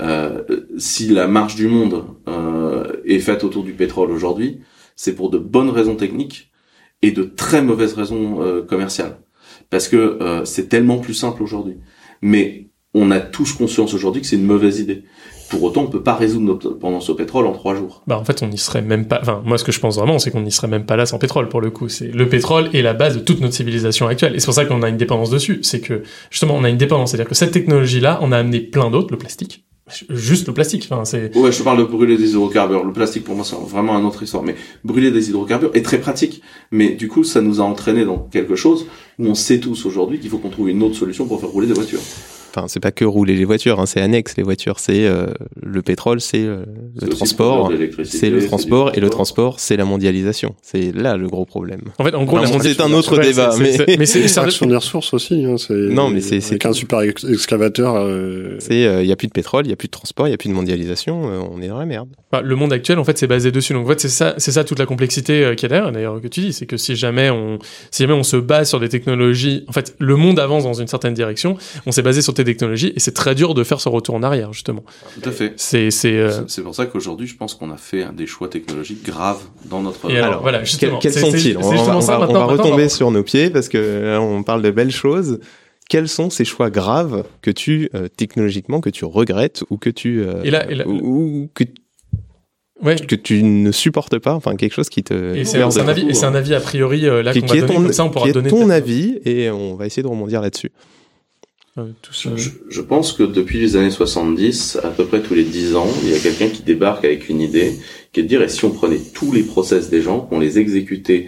Euh, 0.01 0.43
si 0.79 1.09
la 1.09 1.27
marche 1.27 1.57
du 1.57 1.67
monde 1.69 2.05
euh, 2.29 2.85
est 3.05 3.19
faite 3.19 3.43
autour 3.45 3.65
du 3.65 3.73
pétrole 3.73 4.11
aujourd'hui, 4.13 4.61
c'est 4.97 5.15
pour 5.15 5.29
de 5.31 5.39
bonnes 5.39 5.71
raisons 5.71 5.97
techniques 5.97 6.51
et 7.05 7.11
de 7.11 7.23
très 7.23 7.61
mauvaises 7.61 7.93
raisons 7.93 8.43
euh, 8.43 8.63
commerciales. 8.63 9.19
Parce 9.69 9.89
que 9.89 9.97
euh, 9.97 10.45
c'est 10.47 10.71
tellement 10.71 10.99
plus 10.99 11.13
simple 11.13 11.43
aujourd'hui. 11.43 11.77
Mais 12.23 12.71
on 12.95 13.11
a 13.11 13.21
tous 13.21 13.53
conscience 13.53 13.93
aujourd'hui 13.93 14.23
que 14.23 14.27
c'est 14.27 14.37
une 14.37 14.47
mauvaise 14.47 14.81
idée. 14.81 15.05
Pour 15.51 15.63
autant, 15.65 15.83
on 15.83 15.89
peut 15.89 16.03
pas 16.03 16.15
résoudre 16.15 16.47
notre 16.47 16.73
dépendance 16.73 17.11
au 17.11 17.15
pétrole 17.15 17.45
en 17.47 17.53
trois 17.53 17.75
jours. 17.75 18.03
Bah 18.07 18.19
en 18.19 18.25
fait, 18.25 18.43
on 18.43 18.49
n'y 18.49 18.57
serait 18.57 18.81
même 18.81 19.07
pas. 19.07 19.19
Enfin, 19.21 19.43
moi, 19.45 19.59
ce 19.59 19.65
que 19.65 19.73
je 19.73 19.81
pense 19.81 19.99
vraiment, 19.99 20.19
c'est 20.19 20.31
qu'on 20.31 20.41
n'y 20.41 20.51
serait 20.51 20.69
même 20.69 20.87
pas 20.87 20.97
là 20.97 21.05
sans 21.05 21.19
pétrole. 21.19 21.51
Pour 21.51 21.61
le 21.61 21.71
coup, 21.71 21.91
c'est 21.91 22.09
le 22.09 22.27
pétrole 22.27 22.71
est 22.73 22.81
la 22.81 22.95
base 22.95 23.17
de 23.17 23.21
toute 23.21 23.41
notre 23.43 23.55
civilisation 23.55 24.07
actuelle. 24.07 24.35
Et 24.35 24.41
c'est 24.41 24.47
pour 24.47 24.55
ça 24.55 24.65
qu'on 24.65 24.83
a 24.83 24.89
une 24.89 24.97
dépendance 24.97 25.29
dessus. 25.29 25.59
C'est 25.61 25.81
que 25.81 26.05
justement, 26.31 26.55
on 26.57 26.65
a 26.65 26.71
une 26.71 26.79
dépendance. 26.79 27.11
C'est-à-dire 27.11 27.29
que 27.29 27.35
cette 27.35 27.53
technologie-là, 27.53 28.21
on 28.23 28.33
a 28.33 28.39
amené 28.39 28.61
plein 28.61 28.91
d'autres, 28.91 29.09
le 29.11 29.19
plastique, 29.19 29.67
juste 30.11 30.47
le 30.47 30.55
plastique. 30.55 30.89
Enfin, 30.91 31.05
c'est. 31.05 31.37
Ouais, 31.37 31.53
je 31.53 31.63
parle 31.63 31.79
de 31.79 31.85
brûler 31.85 32.17
des 32.17 32.31
hydrocarbures. 32.31 32.85
Le 32.85 32.93
plastique, 32.93 33.25
pour 33.25 33.35
moi, 33.35 33.45
c'est 33.45 33.57
vraiment 33.57 33.95
un 33.97 34.05
autre 34.05 34.23
histoire. 34.23 34.43
Mais 34.43 34.57
brûler 34.83 35.11
des 35.11 35.29
hydrocarbures 35.29 35.71
est 35.75 35.85
très 35.85 35.99
pratique. 35.99 36.43
Mais 36.71 36.91
du 36.91 37.09
coup, 37.09 37.25
ça 37.25 37.41
nous 37.41 37.61
a 37.61 37.65
entraîné 37.65 38.05
dans 38.05 38.19
quelque 38.19 38.57
chose 38.57 38.87
où 39.19 39.27
on 39.27 39.35
sait 39.35 39.61
tous 39.61 39.87
aujourd'hui 39.87 40.19
qu'il 40.19 40.31
faut 40.31 40.39
qu'on 40.39 40.51
trouve 40.51 40.71
une 40.71 40.83
autre 40.83 40.97
solution 40.97 41.27
pour 41.27 41.41
faire 41.41 41.51
rouler 41.51 41.67
des 41.67 41.75
voitures. 41.75 42.01
Enfin, 42.57 42.69
c'est 42.69 42.79
pas 42.79 42.93
que 42.93 43.05
rouler 43.05 43.35
les 43.35 43.45
voitures, 43.45 43.81
hein, 43.81 43.87
c'est 43.87 44.01
annexe 44.01 44.37
les 44.37 44.45
voitures. 44.45 44.79
C'est 44.79 45.07
euh, 45.07 45.27
le 45.61 45.83
pétrole, 45.83 46.21
c'est 46.21 46.39
euh, 46.45 46.65
le 47.01 47.09
transport, 47.09 47.73
c'est 48.05 48.31
le 48.31 48.47
transport 48.47 48.93
et 48.95 49.01
le 49.01 49.11
transport, 49.11 49.59
c'est 49.59 49.77
la 49.77 49.85
mondialisation. 49.85 50.55
C'est 50.63 50.93
là 50.95 51.17
le 51.17 51.27
gros 51.27 51.45
problème. 51.47 51.81
En 51.99 52.05
fait, 52.05 52.15
en 52.15 52.23
gros, 52.25 52.39
c'est 52.63 52.81
un 52.81 52.93
autre 52.93 53.19
ouais, 53.19 53.27
débat, 53.27 53.51
c'est- 53.51 53.63
mais 53.63 53.73
c'est- 53.73 53.99
mais 53.99 54.07
c'est- 54.07 54.29
c'est 54.29 54.39
un- 54.41 54.45
Action 54.45 54.67
des 54.67 54.77
ressources 54.77 55.13
aussi. 55.15 55.45
Hein, 55.45 55.57
c'est, 55.59 55.73
Non, 55.75 56.11
mais 56.11 56.21
c'est- 56.21 56.41
c'est- 56.41 56.53
avec 56.53 56.67
un 56.67 56.73
super 56.73 57.01
ex- 57.01 57.25
excavateur. 57.25 57.97
euh, 57.97 58.57
c'est 58.61 59.03
il 59.03 59.07
y 59.07 59.13
a 59.13 59.17
plus 59.17 59.27
de 59.27 59.33
pétrole, 59.33 59.67
il 59.67 59.71
y 59.71 59.73
a 59.73 59.77
plus 59.77 59.89
de 59.89 59.93
transport, 59.93 60.29
il 60.29 60.31
y 60.31 60.35
a 60.35 60.37
plus 60.37 60.49
de 60.49 60.55
mondialisation, 60.55 61.29
euh, 61.29 61.41
on 61.51 61.61
est 61.61 61.69
dans 61.69 61.79
la 61.79 61.87
merde. 61.87 62.09
Bah, 62.31 62.41
le 62.41 62.55
monde 62.55 62.73
actuel, 62.73 62.99
en 63.01 63.05
fait, 63.05 63.19
c'est 63.19 63.27
basé 63.27 63.51
dessus. 63.51 63.73
Donc, 63.73 63.87
en 63.87 63.89
fait, 63.89 64.01
c'est 64.01 64.09
ça, 64.09 64.35
c'est 64.39 64.53
ça 64.53 64.63
toute 64.63 64.79
la 64.79 64.87
complexité 64.87 65.45
euh, 65.45 65.55
qu'il 65.55 65.65
y 65.65 65.67
a 65.67 65.75
derrière, 65.75 65.91
d'ailleurs, 65.93 66.21
que 66.21 66.29
tu 66.29 66.41
dis. 66.41 66.53
C'est 66.53 66.67
que 66.67 66.77
si 66.77 66.95
jamais 66.95 67.31
on, 67.31 67.59
si 67.91 68.03
jamais 68.05 68.15
on 68.15 68.23
se 68.23 68.37
base 68.37 68.69
sur 68.69 68.79
des 68.79 68.89
technologies, 68.89 69.65
en 69.67 69.73
fait, 69.73 69.97
le 69.99 70.15
monde 70.17 70.39
avance 70.39 70.63
dans 70.65 70.75
une 70.75 70.87
certaine 70.89 71.15
direction, 71.15 71.57
on 71.87 71.91
s'est 71.93 72.03
basé 72.03 72.23
sur 72.23 72.33
des 72.33 72.44
technologies 72.45 72.93
et 72.95 73.01
c'est 73.01 73.13
très 73.15 73.35
dur 73.35 73.55
de 73.55 73.65
faire 73.65 73.81
ce 73.81 73.89
retour 73.89 74.15
en 74.15 74.23
arrière, 74.23 74.53
justement. 74.53 74.85
Tout 75.21 75.29
à 75.29 75.33
fait. 75.33 75.53
C'est, 75.57 75.91
c'est, 75.91 76.17
euh, 76.17 76.47
C'est- 76.49 76.63
pour 76.63 76.75
ça 76.75 76.87
qu'aujourd'hui, 76.87 77.27
je 77.27 77.37
pense 77.37 77.55
qu'on 77.55 77.71
a 77.71 77.77
fait 77.77 78.03
un 78.03 78.13
des 78.13 78.27
choix 78.27 78.49
technologiques 78.49 79.05
graves 79.05 79.43
dans 79.69 79.81
notre. 79.83 80.11
Et 80.11 80.19
alors, 80.19 80.43
voilà, 80.43 80.63
justement, 80.65 80.99
Quels, 80.99 81.13
sont-ils 81.13 81.41
c'est 81.41 81.57
On 81.57 81.69
on 81.71 81.97
on 81.97 82.01
va 82.01 82.45
retomber 82.45 82.89
sur 82.89 83.11
nos 83.11 83.23
pieds 83.23 83.51
parce 83.51 83.69
que 83.69 84.03
là, 84.13 84.21
on 84.23 84.43
parle 84.43 84.63
de 84.63 84.71
belles 84.71 84.91
choses. 84.93 85.41
Quels 85.91 86.09
sont 86.09 86.31
ces 86.31 86.45
choix 86.47 86.71
graves 86.71 87.25
que 87.43 87.51
tu 87.51 87.91
euh, 87.95 88.09
technologiquement 88.09 88.81
que 88.81 88.89
tu 88.89 89.05
regrettes 89.05 89.65
ou 89.69 89.77
que 89.77 89.91
tu 89.91 90.23
euh, 90.23 90.43
Et 90.43 90.51
là- 90.51 90.71
et 90.71 90.75
là- 90.75 90.89
ou, 90.89 90.93
ou 91.43 91.51
que 91.55 91.65
Ouais. 92.83 92.97
que 92.97 93.15
tu 93.15 93.43
ne 93.43 93.71
supportes 93.71 94.19
pas, 94.19 94.35
enfin 94.35 94.57
quelque 94.57 94.73
chose 94.75 94.89
qui 94.89 95.03
te 95.05 95.35
Et 95.37 95.45
c'est, 95.45 95.63
un 95.63 95.69
avis, 95.89 96.09
et 96.09 96.15
c'est 96.15 96.27
un 96.27 96.35
avis 96.35 96.55
a 96.55 96.61
priori, 96.61 97.07
euh, 97.07 97.23
là, 97.23 97.33
qu'on 97.33 97.41
va 97.47 97.57
est 97.57 97.61
donner, 97.61 97.67
ton, 97.75 97.83
comme 97.83 97.93
ça, 97.93 98.05
on 98.05 98.11
pourra 98.11 98.25
qui 98.25 98.31
est 98.31 98.33
donner 98.33 98.51
ton 98.51 98.69
avis 98.69 99.19
et 99.25 99.49
on 99.51 99.75
va 99.77 99.87
essayer 99.87 100.03
de 100.03 100.09
rebondir 100.09 100.41
là-dessus. 100.41 100.73
Je, 102.69 102.81
pense 102.81 103.13
que 103.13 103.25
depuis 103.25 103.59
les 103.59 103.75
années 103.75 103.91
70, 103.91 104.79
à 104.85 104.91
peu 104.91 105.07
près 105.07 105.21
tous 105.21 105.35
les 105.35 105.43
10 105.43 105.75
ans, 105.75 105.89
il 106.05 106.11
y 106.11 106.15
a 106.15 106.21
quelqu'un 106.21 106.49
qui 106.49 106.63
débarque 106.63 107.05
avec 107.05 107.29
une 107.29 107.41
idée, 107.41 107.81
qui 108.13 108.21
est 108.21 108.23
de 108.23 108.29
dire, 108.29 108.43
et 108.43 108.49
si 108.49 108.65
on 108.65 108.71
prenait 108.71 109.01
tous 109.13 109.33
les 109.33 109.43
process 109.43 109.91
des 109.91 110.01
gens, 110.01 110.21
qu'on 110.21 110.39
les 110.39 110.61
exécutait 110.61 111.27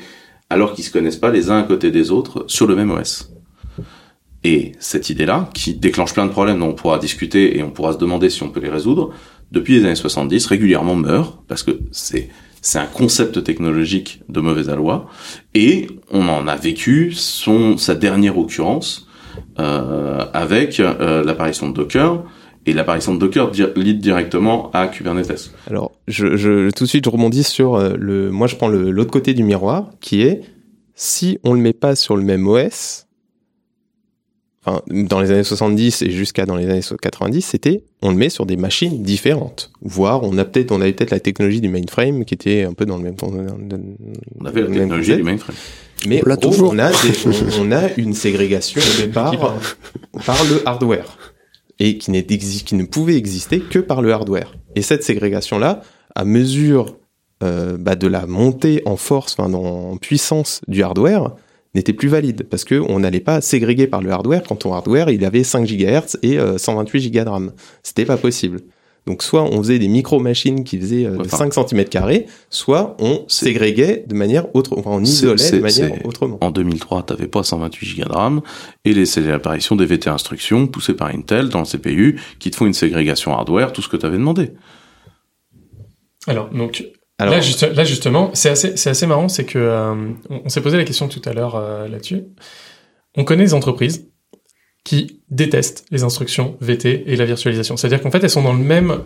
alors 0.49 0.75
qu'ils 0.75 0.85
se 0.85 0.93
connaissent 0.93 1.17
pas 1.17 1.33
les 1.33 1.51
uns 1.51 1.59
à 1.59 1.63
côté 1.65 1.91
des 1.91 2.13
autres 2.13 2.45
sur 2.47 2.69
le 2.69 2.77
même 2.77 2.93
OS 2.93 3.33
Et 4.45 4.73
cette 4.79 5.11
idée-là, 5.11 5.51
qui 5.53 5.75
déclenche 5.75 6.15
plein 6.15 6.27
de 6.27 6.31
problèmes 6.31 6.61
dont 6.61 6.69
on 6.69 6.75
pourra 6.75 7.01
discuter 7.01 7.59
et 7.59 7.65
on 7.65 7.73
pourra 7.73 7.95
se 7.95 7.99
demander 7.99 8.31
si 8.31 8.45
on 8.45 8.51
peut 8.51 8.61
les 8.61 8.71
résoudre, 8.71 9.13
depuis 9.51 9.75
les 9.75 9.85
années 9.85 9.97
70, 9.97 10.47
régulièrement 10.47 10.95
meurt, 10.95 11.41
parce 11.49 11.65
que 11.65 11.73
c'est 11.91 12.31
c'est 12.63 12.79
un 12.79 12.87
concept 12.87 13.45
technologique 13.45 14.23
de 14.29 14.41
mauvaise 14.41 14.69
aloi, 14.69 15.09
et 15.55 15.87
on 16.11 16.29
en 16.29 16.49
a 16.49 16.57
vécu 16.57 17.13
son 17.13 17.77
sa 17.77 17.95
dernière 17.95 18.39
occurrence 18.39 19.06
avec 19.57 20.81
euh, 20.81 21.25
l'apparition 21.25 21.69
de 21.69 21.75
Docker 21.75 22.23
et 22.67 22.73
l'apparition 22.73 23.15
de 23.15 23.21
Docker 23.21 23.51
lead 23.77 24.01
directement 24.01 24.71
à 24.73 24.89
Kubernetes. 24.89 25.53
Alors, 25.69 25.93
je, 26.09 26.37
je, 26.37 26.71
tout 26.71 26.85
de 26.85 26.89
suite, 26.89 27.05
je 27.05 27.11
rebondis 27.11 27.45
sur 27.45 27.77
euh, 27.77 27.95
le. 27.99 28.31
Moi, 28.31 28.47
je 28.47 28.57
prends 28.57 28.69
l'autre 28.69 29.11
côté 29.11 29.35
du 29.35 29.45
miroir, 29.45 29.91
qui 30.01 30.23
est 30.23 30.43
si 30.95 31.39
on 31.45 31.55
le 31.55 31.61
met 31.61 31.73
pas 31.73 31.95
sur 31.95 32.17
le 32.17 32.23
même 32.23 32.47
OS. 32.47 33.07
Enfin, 34.65 34.83
dans 34.89 35.21
les 35.21 35.31
années 35.31 35.45
70 35.45 36.03
et 36.03 36.11
jusqu'à 36.11 36.45
dans 36.45 36.57
les 36.57 36.69
années 36.69 36.81
90, 37.01 37.41
c'était 37.41 37.85
on 38.03 38.11
le 38.11 38.17
met 38.17 38.29
sur 38.29 38.47
des 38.47 38.57
machines 38.57 39.01
différentes. 39.01 39.71
Voire 39.81 40.25
on 40.25 40.37
a 40.39 40.45
peut-être 40.45 40.73
on 40.73 40.81
avait 40.81 40.93
peut-être 40.93 41.13
la 41.13 41.21
technologie 41.21 41.61
du 41.61 41.69
mainframe 41.69 42.25
qui 42.25 42.35
était 42.35 42.65
un 42.65 42.73
peu 42.73 42.85
dans 42.85 42.97
le 42.97 43.05
même 43.05 43.15
On 43.23 44.45
avait 44.45 44.63
la 44.63 44.67
technologie 44.67 45.15
du 45.15 45.23
mainframe. 45.23 45.55
Mais 46.07 46.21
On 46.25 46.29
l'a 46.29 46.35
en 46.35 46.39
gros, 46.39 46.51
toujours. 46.51 46.73
on 46.75 46.79
a 46.79 46.91
des- 46.91 46.97
on, 47.61 47.63
on 47.69 47.73
a 47.73 47.93
une 47.97 48.15
ségrégation 48.15 48.81
au 48.81 49.01
départ 49.01 49.55
par 50.25 50.45
le 50.45 50.67
hardware 50.69 51.17
et 51.79 51.99
qui, 51.99 52.11
ne 52.11 52.85
pouvait 52.85 53.17
exister 53.17 53.61
que 53.61 53.79
par 53.79 54.03
le 54.03 54.13
hardware. 54.13 54.55
Et 54.75 54.83
cette 54.83 55.03
ségrégation-là, 55.03 55.83
à 56.15 56.25
mesure 56.25 56.97
euh, 57.43 57.77
bah, 57.79 57.97
de 57.97 58.07
la 58.07 58.27
montée 58.27 58.83
en 58.87 58.97
force, 58.97 59.37
enfin, 59.39 59.53
en 59.53 59.97
puissance 59.99 60.63
du 60.69 60.83
hardware, 60.83 61.35
n'était 61.75 61.93
plus 61.93 62.09
valide 62.09 62.45
parce 62.49 62.65
que 62.65 62.77
on 62.89 63.01
n'allait 63.01 63.21
pas 63.21 63.43
ségréguer 63.43 63.87
par 63.87 64.01
le 64.01 64.11
hardware 64.11 64.43
quand 64.43 64.57
ton 64.57 64.73
hardware 64.73 65.11
il 65.11 65.23
avait 65.27 65.45
5 65.45 65.67
GHz 65.67 66.17
et 66.23 66.39
euh, 66.39 66.57
128 66.57 67.11
Go 67.11 67.25
de 67.25 67.29
RAM. 67.29 67.53
C'était 67.83 68.07
pas 68.07 68.17
possible. 68.17 68.61
Donc 69.07 69.23
soit 69.23 69.45
on 69.45 69.59
faisait 69.59 69.79
des 69.79 69.87
micro-machines 69.89 70.65
qui 70.65 70.79
faisaient 70.81 71.07
euh, 71.07 71.19
Enfin, 71.21 71.49
5 71.49 71.55
cm 71.69 71.85
carrés, 71.85 72.27
soit 72.51 72.97
on 72.99 73.25
ségréguait 73.29 74.05
de 74.07 74.15
manière 74.15 74.53
autre, 74.57 74.77
enfin 74.77 74.91
on 74.91 75.05
isolait 75.05 75.51
de 75.53 75.59
manière 75.61 76.05
autrement. 76.05 76.39
En 76.41 76.51
2003, 76.51 77.05
t'avais 77.05 77.29
pas 77.29 77.45
128 77.45 77.99
Go 77.99 78.05
de 78.05 78.13
RAM 78.13 78.41
et 78.85 78.93
les- 78.93 79.07
c'est 79.07 79.21
l'apparition 79.21 79.77
des 79.77 79.87
VT 79.87 80.11
instructions 80.11 80.67
poussées 80.67 80.95
par 80.95 81.09
Intel 81.15 81.49
dans 81.51 81.61
le 81.61 81.67
CPU 81.67 82.21
qui 82.41 82.51
te 82.51 82.57
font 82.57 82.67
une 82.67 82.75
ségrégation 82.75 83.33
hardware, 83.33 83.73
tout 83.73 83.81
ce 83.83 83.89
que 83.89 83.97
t'avais 83.97 84.19
demandé. 84.19 84.51
Alors, 86.27 86.49
donc, 86.51 86.85
Alors- 87.19 87.35
là, 87.35 87.41
juste- 87.41 87.63
là, 87.63 87.85
justement, 87.85 88.31
c'est 88.35 88.51
assez, 88.51 88.77
c'est 88.77 88.91
assez 88.91 89.07
marrant, 89.07 89.29
c'est 89.29 89.45
que 89.45 89.59
euh, 89.59 89.95
on, 90.31 90.43
on 90.45 90.49
s'est 90.49 90.61
posé 90.61 90.77
la 90.77 90.85
question 90.85 91.09
tout 91.09 91.23
à 91.25 91.33
l'heure 91.33 91.55
euh, 91.57 91.87
là-dessus. 91.89 92.25
On 93.17 93.25
connaît 93.25 93.45
des 93.45 93.55
entreprises 93.55 94.09
qui 94.87 95.19
détestent 95.31 95.85
les 95.91 96.05
instructions 96.05 96.57
VT 96.61 97.03
et 97.09 97.17
la 97.17 97.25
virtualisation. 97.25 97.77
C'est-à-dire 97.77 98.01
qu'en 98.01 98.13
fait, 98.13 98.23
elles 98.23 98.31
sont 98.31 98.45
dans 98.45 98.53
le 98.53 98.63
même 98.63 99.01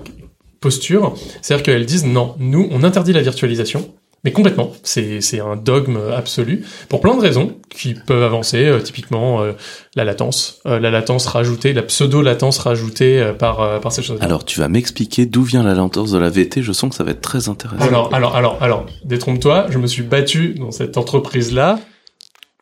posture. 0.60 1.14
C'est-à-dire 1.40 1.64
qu'elles 1.64 1.86
disent 1.86 2.04
non, 2.04 2.34
nous, 2.38 2.68
on 2.70 2.84
interdit 2.84 3.14
la 3.14 3.22
virtualisation. 3.22 3.90
Mais 4.22 4.32
complètement, 4.32 4.72
c'est 4.82 5.22
c'est 5.22 5.40
un 5.40 5.56
dogme 5.56 5.98
absolu 6.14 6.66
pour 6.90 7.00
plein 7.00 7.16
de 7.16 7.22
raisons 7.22 7.56
qui 7.70 7.94
peuvent 7.94 8.22
avancer, 8.22 8.66
euh, 8.66 8.80
typiquement 8.80 9.40
euh, 9.40 9.52
la 9.96 10.04
latence, 10.04 10.60
euh, 10.66 10.78
la 10.78 10.90
latence 10.90 11.24
rajoutée, 11.24 11.72
la 11.72 11.82
pseudo-latence 11.82 12.58
rajoutée 12.58 13.18
euh, 13.18 13.32
par 13.32 13.62
euh, 13.62 13.78
par 13.78 13.92
ces 13.92 14.02
choses. 14.02 14.18
Alors, 14.20 14.44
tu 14.44 14.60
vas 14.60 14.68
m'expliquer 14.68 15.24
d'où 15.24 15.42
vient 15.42 15.62
la 15.62 15.72
lenteur 15.72 16.04
de 16.04 16.18
la 16.18 16.28
VT, 16.28 16.62
je 16.62 16.72
sens 16.72 16.90
que 16.90 16.96
ça 16.96 17.04
va 17.04 17.12
être 17.12 17.22
très 17.22 17.48
intéressant. 17.48 17.82
Alors, 17.82 18.14
alors, 18.14 18.36
alors, 18.36 18.58
alors, 18.60 18.84
détrompe-toi, 19.06 19.68
je 19.70 19.78
me 19.78 19.86
suis 19.86 20.02
battu 20.02 20.52
dans 20.52 20.70
cette 20.70 20.98
entreprise-là, 20.98 21.78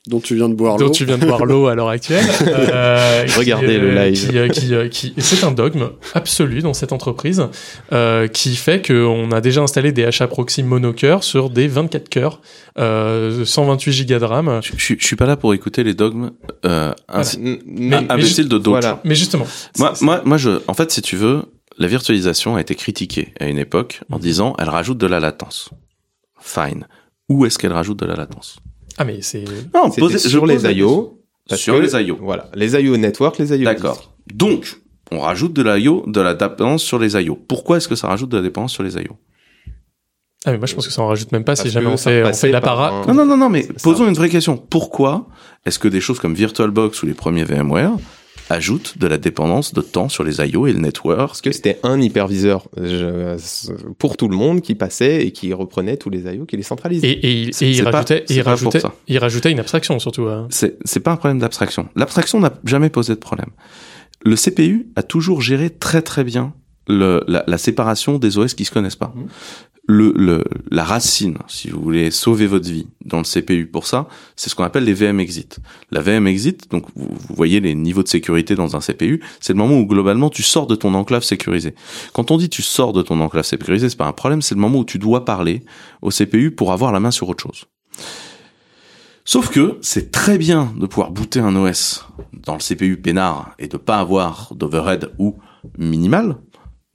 dont 0.09 0.21
tu 0.21 0.35
viens 0.35 0.49
de 0.49 0.55
boire 0.55 0.77
dont 0.77 0.87
l'eau. 0.87 0.91
tu 0.91 1.05
viens 1.05 1.19
de 1.19 1.27
boire 1.27 1.45
l'eau 1.45 1.67
à 1.69 1.75
l'heure 1.75 1.89
actuelle. 1.89 2.25
euh, 2.47 3.25
Regardez 3.37 3.77
euh, 3.77 3.81
le 3.81 3.95
live. 3.95 4.29
Qui, 4.29 4.37
euh, 4.75 4.89
qui, 4.89 5.09
euh, 5.11 5.21
c'est 5.21 5.45
un 5.45 5.53
dogme 5.53 5.91
absolu 6.15 6.61
dans 6.61 6.75
cette 6.75 6.93
entreprise 6.93 7.45
euh, 7.93 8.27
qui 8.27 8.57
fait 8.57 8.85
qu'on 8.87 9.31
a 9.33 9.41
déjà 9.41 9.61
installé 9.63 9.93
des 9.93 10.05
HA 10.05 10.27
proxy 10.27 10.63
monocœur 10.63 11.23
sur 11.23 11.51
des 11.51 11.69
24 11.69 12.09
cœurs, 12.09 12.41
euh, 12.79 13.45
128 13.45 13.93
gigas 13.93 14.19
de 14.19 14.25
RAM. 14.25 14.61
Je, 14.63 14.73
je- 14.77 14.95
je 14.99 15.07
suis 15.07 15.17
pas 15.17 15.27
là 15.27 15.37
pour 15.37 15.55
écouter 15.55 15.85
les 15.85 15.95
dogmes 15.95 16.31
euh, 16.65 16.93
ainsi- 17.09 17.39
Mais- 17.67 17.97
imbéciles 18.11 18.49
de 18.49 18.59
d'autres. 18.59 18.71
voilà. 18.81 19.01
Mais 19.05 19.15
justement, 19.15 19.47
Moi, 19.79 19.93
moi, 20.01 20.23
moi, 20.25 20.37
je, 20.39 20.61
en 20.67 20.75
fait, 20.75 20.91
si 20.91 21.03
tu 21.03 21.17
veux, 21.17 21.43
la 21.77 21.87
virtualisation 21.87 22.57
a 22.57 22.61
été 22.61 22.75
critiquée 22.75 23.33
à 23.39 23.47
une 23.47 23.59
époque 23.59 24.01
Mhm. 24.09 24.17
en 24.17 24.19
disant 24.19 24.57
elle 24.59 24.69
rajoute 24.71 24.99
de 24.99 25.07
la 25.07 25.21
latence. 25.21 25.71
Fine. 26.41 26.87
Où 27.29 27.45
est-ce 27.45 27.59
qu'elle 27.59 27.73
rajoute 27.73 27.99
de 27.99 28.07
la 28.07 28.15
latence? 28.17 28.59
Ah 28.99 29.05
mais 29.05 29.23
c'est 29.23 29.45
Non, 29.75 29.89
posez- 29.89 30.19
sur 30.19 30.45
les 30.47 30.59
la 30.59 30.73
IO. 30.73 31.21
Sur 31.55 31.77
que- 31.77 31.81
les 31.81 32.03
IO. 32.05 32.19
Voilà, 32.21 32.51
les 32.55 32.75
IO 32.75 32.97
network, 32.97 33.39
les 33.39 33.51
IO. 33.57 33.65
D'accord. 33.65 34.13
Donc, 34.35 34.81
on 35.11 35.21
rajoute 35.21 35.55
de 35.55 35.63
l'IO, 35.63 36.05
de 36.07 36.21
la 36.21 36.35
dépendance 36.35 36.83
sur 36.83 36.99
les 36.99 37.15
IO. 37.17 37.35
Pourquoi 37.49 37.79
est-ce 37.79 37.89
que 37.89 37.95
ça 37.95 38.09
rajoute 38.09 38.29
de 38.29 38.37
la 38.37 38.43
dépendance 38.43 38.73
sur 38.73 38.83
les 38.83 38.95
IO 38.97 39.17
ah 40.45 40.53
mais 40.53 40.59
moi 40.59 40.67
je 40.69 40.75
pense 40.77 40.87
que 40.87 40.93
ça 40.93 41.03
en 41.03 41.09
rajoute 41.09 41.33
même 41.33 41.43
pas 41.43 41.57
si 41.57 41.69
jamais 41.69 41.89
on 41.89 41.97
fait 41.97 42.23
on 42.23 42.27
passait 42.27 42.47
fait 42.47 42.53
par 42.53 42.77
l'apparat. 42.77 43.03
un- 43.03 43.07
Non, 43.07 43.15
non, 43.15 43.27
non, 43.27 43.37
non, 43.37 43.49
mais 43.49 43.63
ça. 43.63 43.73
posons 43.83 44.07
une 44.07 44.15
vraie 44.15 44.29
question. 44.29 44.57
Pourquoi 44.57 45.27
est-ce 45.67 45.81
que 45.81 45.89
des 45.89 46.01
choses 46.01 46.21
comme 46.21 46.35
VirtualBox 46.35 47.03
ou 47.03 47.07
les 47.07 47.13
premiers 47.15 47.43
VMware 47.45 47.91
ajoute 48.51 48.99
de 48.99 49.07
la 49.07 49.19
dépendance 49.19 49.75
de 49.75 49.81
temps 49.81 50.09
sur 50.09 50.25
les 50.25 50.39
IO 50.41 50.67
et 50.67 50.73
le 50.73 50.79
network. 50.81 51.19
Parce 51.29 51.41
que 51.41 51.53
c'était 51.53 51.79
un 51.83 52.01
hyperviseur 52.01 52.69
je- 52.77 53.37
pour 53.99 54.17
tout 54.17 54.29
le 54.29 54.37
monde 54.37 54.61
qui 54.63 54.75
passait 54.75 55.27
et 55.27 55.33
qui 55.33 55.53
reprenait 55.53 55.97
tous 55.97 56.11
les 56.11 56.21
IO, 56.35 56.45
qui 56.47 56.57
les 56.57 56.63
centralisait. 56.63 57.07
Et, 57.09 57.27
et, 57.27 57.43
il- 57.43 57.55
C'est- 57.55 57.67
et 57.67 57.71
il 57.71 57.77
c'est 57.77 57.83
pas- 57.85 57.91
rajoutait, 57.91 58.19
et 58.19 58.25
c'est 58.29 58.35
il 58.35 58.39
pas 58.39 58.43
pour 58.45 58.51
rajoutait, 58.51 58.81
ça. 58.81 58.95
il 59.07 59.19
rajoutait 59.19 59.51
une 59.53 59.61
abstraction 59.61 59.99
surtout. 59.99 60.23
hein. 60.29 60.47
C'est 60.51 61.01
pas 61.01 61.13
un 61.13 61.17
problème 61.17 61.39
d'abstraction. 61.39 61.89
L'abstraction 61.97 62.41
n'a 62.41 62.53
jamais 62.65 62.91
posé 62.91 63.15
de 63.15 63.21
problème. 63.21 63.51
Le 64.25 64.35
CPU 64.37 64.89
a 64.97 65.03
toujours 65.03 65.41
géré 65.43 65.71
très 65.71 66.03
très 66.03 66.25
bien 66.25 66.53
le, 66.89 67.23
la, 67.29 67.45
la 67.47 67.59
séparation 67.59 68.19
des 68.19 68.39
OS 68.39 68.55
qui 68.55 68.65
se 68.65 68.71
connaissent 68.71 68.97
pas. 68.97 69.13
Le, 69.91 70.13
le, 70.15 70.45
la 70.71 70.85
racine, 70.85 71.39
si 71.49 71.71
vous 71.71 71.81
voulez 71.81 72.11
sauver 72.11 72.47
votre 72.47 72.69
vie 72.69 72.89
dans 73.07 73.17
le 73.17 73.25
CPU 73.25 73.67
pour 73.67 73.87
ça, 73.87 74.07
c'est 74.37 74.51
ce 74.51 74.55
qu'on 74.55 74.65
appelle 74.65 74.85
les 74.85 74.93
VM 74.93 75.19
exit. 75.19 75.61
La 75.91 76.03
VM 76.03 76.27
exit, 76.27 76.71
donc 76.71 76.85
vous, 76.95 77.09
voyez 77.31 77.59
les 77.61 77.75
niveaux 77.75 78.03
de 78.03 78.09
sécurité 78.09 78.55
dans 78.55 78.77
un 78.77 78.81
CPU, 78.81 79.23
c'est 79.41 79.55
le 79.55 79.59
moment 79.59 79.79
où 79.79 79.87
globalement 79.87 80.29
tu 80.29 80.43
sors 80.43 80.67
de 80.67 80.75
ton 80.75 80.93
enclave 80.93 81.23
sécurisée. 81.23 81.75
Quand 82.13 82.31
on 82.31 82.37
dit 82.37 82.51
tu 82.51 82.61
sors 82.61 82.93
de 82.93 83.01
ton 83.01 83.19
enclave 83.21 83.47
sécurisée, 83.47 83.89
c'est 83.89 83.97
pas 83.97 84.07
un 84.07 84.13
problème, 84.13 84.43
c'est 84.43 84.55
le 84.55 84.61
moment 84.61 84.81
où 84.81 84.85
tu 84.85 84.99
dois 84.99 85.25
parler 85.25 85.63
au 86.03 86.11
CPU 86.11 86.51
pour 86.51 86.73
avoir 86.73 86.93
la 86.93 87.01
main 87.01 87.11
sur 87.11 87.27
autre 87.31 87.43
chose. 87.43 87.65
Sauf 89.25 89.49
que 89.49 89.79
c'est 89.81 90.11
très 90.11 90.37
bien 90.37 90.73
de 90.79 90.87
pouvoir 90.87 91.11
booter 91.13 91.41
un 91.41 91.57
OS 91.57 92.07
dans 92.33 92.55
le 92.55 92.61
CPU 92.61 92.99
peinard 92.99 93.55
et 93.59 93.69
de 93.69 93.79
pas 93.79 93.99
avoir 93.99 94.55
d'overhead 94.55 95.13
ou 95.19 95.37
minimal. 95.79 96.37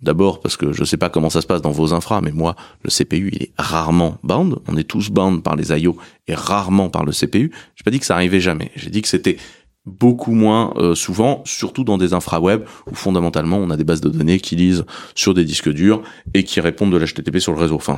D'abord 0.04 0.40
parce 0.42 0.58
que 0.58 0.74
je 0.74 0.84
sais 0.84 0.98
pas 0.98 1.10
comment 1.10 1.30
ça 1.30 1.42
se 1.42 1.48
passe 1.48 1.62
dans 1.62 1.72
vos 1.72 1.94
infras, 1.94 2.20
mais 2.22 2.32
moi, 2.32 2.56
le 2.84 2.90
CPU, 2.90 3.30
il 3.34 3.44
est 3.44 3.52
rarement 3.58 4.18
bound. 4.24 4.58
On 4.68 4.76
est 4.78 4.84
tous 4.84 5.10
bound 5.10 5.42
par 5.42 5.56
les 5.56 5.72
IO 5.72 5.96
et 6.28 6.36
rarement 6.36 6.90
par 6.90 7.06
le 7.06 7.12
CPU. 7.14 7.52
J'ai 7.76 7.84
pas 7.84 7.92
dit 7.92 8.00
que 8.00 8.06
ça 8.06 8.16
arrivait 8.16 8.42
jamais. 8.42 8.70
J'ai 8.76 8.90
dit 8.90 9.02
que 9.02 9.08
c'était 9.08 9.38
beaucoup 9.86 10.34
moins 10.34 10.74
euh, 10.78 10.94
souvent, 10.96 11.42
surtout 11.46 11.84
dans 11.84 11.98
des 11.98 12.14
infra 12.14 12.40
web 12.40 12.64
où 12.92 12.96
fondamentalement 12.96 13.58
on 13.58 13.70
a 13.70 13.78
des 13.78 13.84
bases 13.84 14.02
de 14.02 14.10
données 14.10 14.40
qui 14.40 14.56
lisent 14.56 14.86
sur 15.16 15.34
des 15.34 15.44
disques 15.46 15.70
durs 15.70 16.04
et 16.34 16.44
qui 16.44 16.60
répondent 16.62 16.92
de 16.94 16.98
l'HTTP 16.98 17.40
sur 17.40 17.52
le 17.54 17.60
réseau. 17.60 17.76
Enfin, 17.76 17.98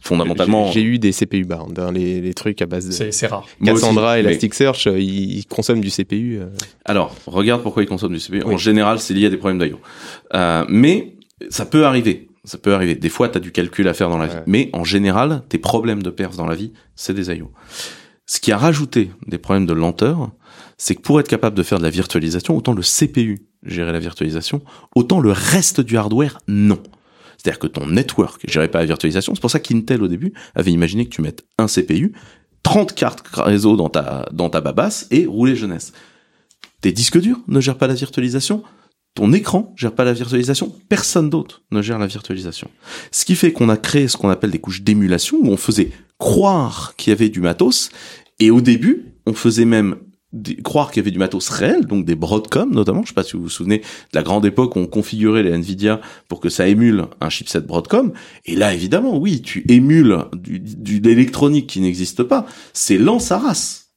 fondamentalement. 0.00 0.70
J'ai 0.72 0.82
eu 0.82 0.98
des 0.98 1.12
CPU 1.12 1.44
bound, 1.44 1.78
hein, 1.78 1.92
les, 1.92 2.20
les 2.20 2.34
trucs 2.34 2.60
à 2.62 2.66
base 2.66 2.86
de 2.86 3.10
C'est 3.12 3.26
rare. 3.26 3.46
Cassandra, 3.64 4.14
mais- 4.14 4.20
Elasticsearch, 4.20 4.86
euh, 4.88 4.98
ils, 4.98 5.38
ils 5.38 5.46
consomment 5.46 5.80
du 5.80 5.90
CPU. 5.90 6.38
euh. 6.40 6.46
Alors, 6.84 7.14
regarde 7.26 7.62
pourquoi 7.62 7.82
ils 7.82 7.88
consomment 7.88 8.14
du 8.14 8.20
CPU. 8.20 8.42
En 8.42 8.56
général, 8.56 8.98
c'est 8.98 9.14
lié 9.14 9.26
à 9.26 9.30
des 9.30 9.36
problèmes 9.36 9.58
d'IO. 9.60 9.78
Euh, 10.34 10.64
mais 10.68 11.14
ça 11.50 11.66
peut 11.66 11.84
arriver. 11.86 12.28
Ça 12.44 12.58
peut 12.58 12.74
arriver. 12.74 12.94
Des 12.94 13.08
fois, 13.08 13.28
tu 13.28 13.38
as 13.38 13.40
du 13.40 13.52
calcul 13.52 13.86
à 13.88 13.94
faire 13.94 14.08
dans 14.08 14.18
la 14.18 14.26
vie. 14.26 14.36
Mais 14.46 14.70
en 14.72 14.84
général, 14.84 15.42
tes 15.48 15.58
problèmes 15.58 16.02
de 16.02 16.10
perf 16.10 16.36
dans 16.36 16.46
la 16.46 16.56
vie, 16.56 16.72
c'est 16.96 17.14
des 17.14 17.30
IO. 17.30 17.52
Ce 18.26 18.40
qui 18.40 18.50
a 18.50 18.58
rajouté 18.58 19.10
des 19.26 19.38
problèmes 19.38 19.66
de 19.66 19.72
lenteur, 19.72 20.30
c'est 20.76 20.94
que 20.94 21.02
pour 21.02 21.20
être 21.20 21.28
capable 21.28 21.56
de 21.56 21.62
faire 21.62 21.78
de 21.78 21.84
la 21.84 21.90
virtualisation, 21.90 22.56
autant 22.56 22.72
le 22.72 22.82
CPU 22.82 23.46
gérer 23.64 23.92
la 23.92 24.00
virtualisation, 24.00 24.62
autant 24.96 25.20
le 25.20 25.30
reste 25.30 25.80
du 25.80 25.96
hardware, 25.96 26.38
non. 26.48 26.82
C'est-à-dire 27.36 27.58
que 27.58 27.66
ton 27.66 27.86
network 27.86 28.40
gérait 28.48 28.68
pas 28.68 28.80
la 28.80 28.86
virtualisation. 28.86 29.34
C'est 29.34 29.40
pour 29.40 29.50
ça 29.50 29.60
qu'Intel, 29.60 30.02
au 30.02 30.08
début, 30.08 30.32
avait 30.54 30.70
imaginé 30.70 31.04
que 31.04 31.10
tu 31.10 31.22
mettes 31.22 31.44
un 31.58 31.66
CPU, 31.66 32.12
30 32.62 32.94
cartes 32.94 33.22
réseau 33.34 33.76
dans 33.76 33.88
ta, 33.88 34.28
dans 34.32 34.48
ta 34.48 34.60
babasse 34.60 35.06
et 35.10 35.26
rouler 35.26 35.56
jeunesse. 35.56 35.92
Tes 36.80 36.92
disques 36.92 37.18
durs 37.18 37.38
ne 37.48 37.60
gèrent 37.60 37.78
pas 37.78 37.86
la 37.86 37.94
virtualisation. 37.94 38.62
Ton 39.14 39.32
écran 39.32 39.74
gère 39.76 39.94
pas 39.94 40.04
la 40.04 40.14
virtualisation. 40.14 40.74
Personne 40.88 41.28
d'autre 41.28 41.62
ne 41.70 41.82
gère 41.82 41.98
la 41.98 42.06
virtualisation. 42.06 42.70
Ce 43.10 43.24
qui 43.24 43.34
fait 43.34 43.52
qu'on 43.52 43.68
a 43.68 43.76
créé 43.76 44.08
ce 44.08 44.16
qu'on 44.16 44.30
appelle 44.30 44.50
des 44.50 44.58
couches 44.58 44.82
d'émulation 44.82 45.38
où 45.42 45.48
on 45.48 45.58
faisait 45.58 45.90
croire 46.18 46.94
qu'il 46.96 47.10
y 47.10 47.12
avait 47.12 47.28
du 47.28 47.40
matos. 47.40 47.90
Et 48.38 48.50
au 48.50 48.60
début, 48.60 49.12
on 49.26 49.34
faisait 49.34 49.66
même 49.66 49.96
croire 50.64 50.90
qu'il 50.90 51.00
y 51.00 51.04
avait 51.04 51.10
du 51.10 51.18
matos 51.18 51.48
réel, 51.50 51.84
donc 51.84 52.06
des 52.06 52.14
Broadcom 52.14 52.72
notamment. 52.72 53.02
Je 53.02 53.08
sais 53.08 53.14
pas 53.14 53.22
si 53.22 53.36
vous 53.36 53.42
vous 53.42 53.48
souvenez 53.50 53.78
de 53.78 53.84
la 54.14 54.22
grande 54.22 54.46
époque 54.46 54.76
où 54.76 54.78
on 54.78 54.86
configurait 54.86 55.42
les 55.42 55.50
Nvidia 55.50 56.00
pour 56.28 56.40
que 56.40 56.48
ça 56.48 56.66
émule 56.66 57.04
un 57.20 57.28
chipset 57.28 57.60
Broadcom. 57.60 58.12
Et 58.46 58.56
là, 58.56 58.72
évidemment, 58.72 59.18
oui, 59.18 59.42
tu 59.42 59.64
émules 59.70 60.24
du, 60.32 60.58
du, 60.58 61.00
de 61.00 61.08
l'électronique 61.08 61.66
qui 61.66 61.80
n'existe 61.80 62.22
pas. 62.22 62.46
C'est 62.72 62.96
lent 62.96 63.18
sa 63.18 63.38
race. 63.38 63.90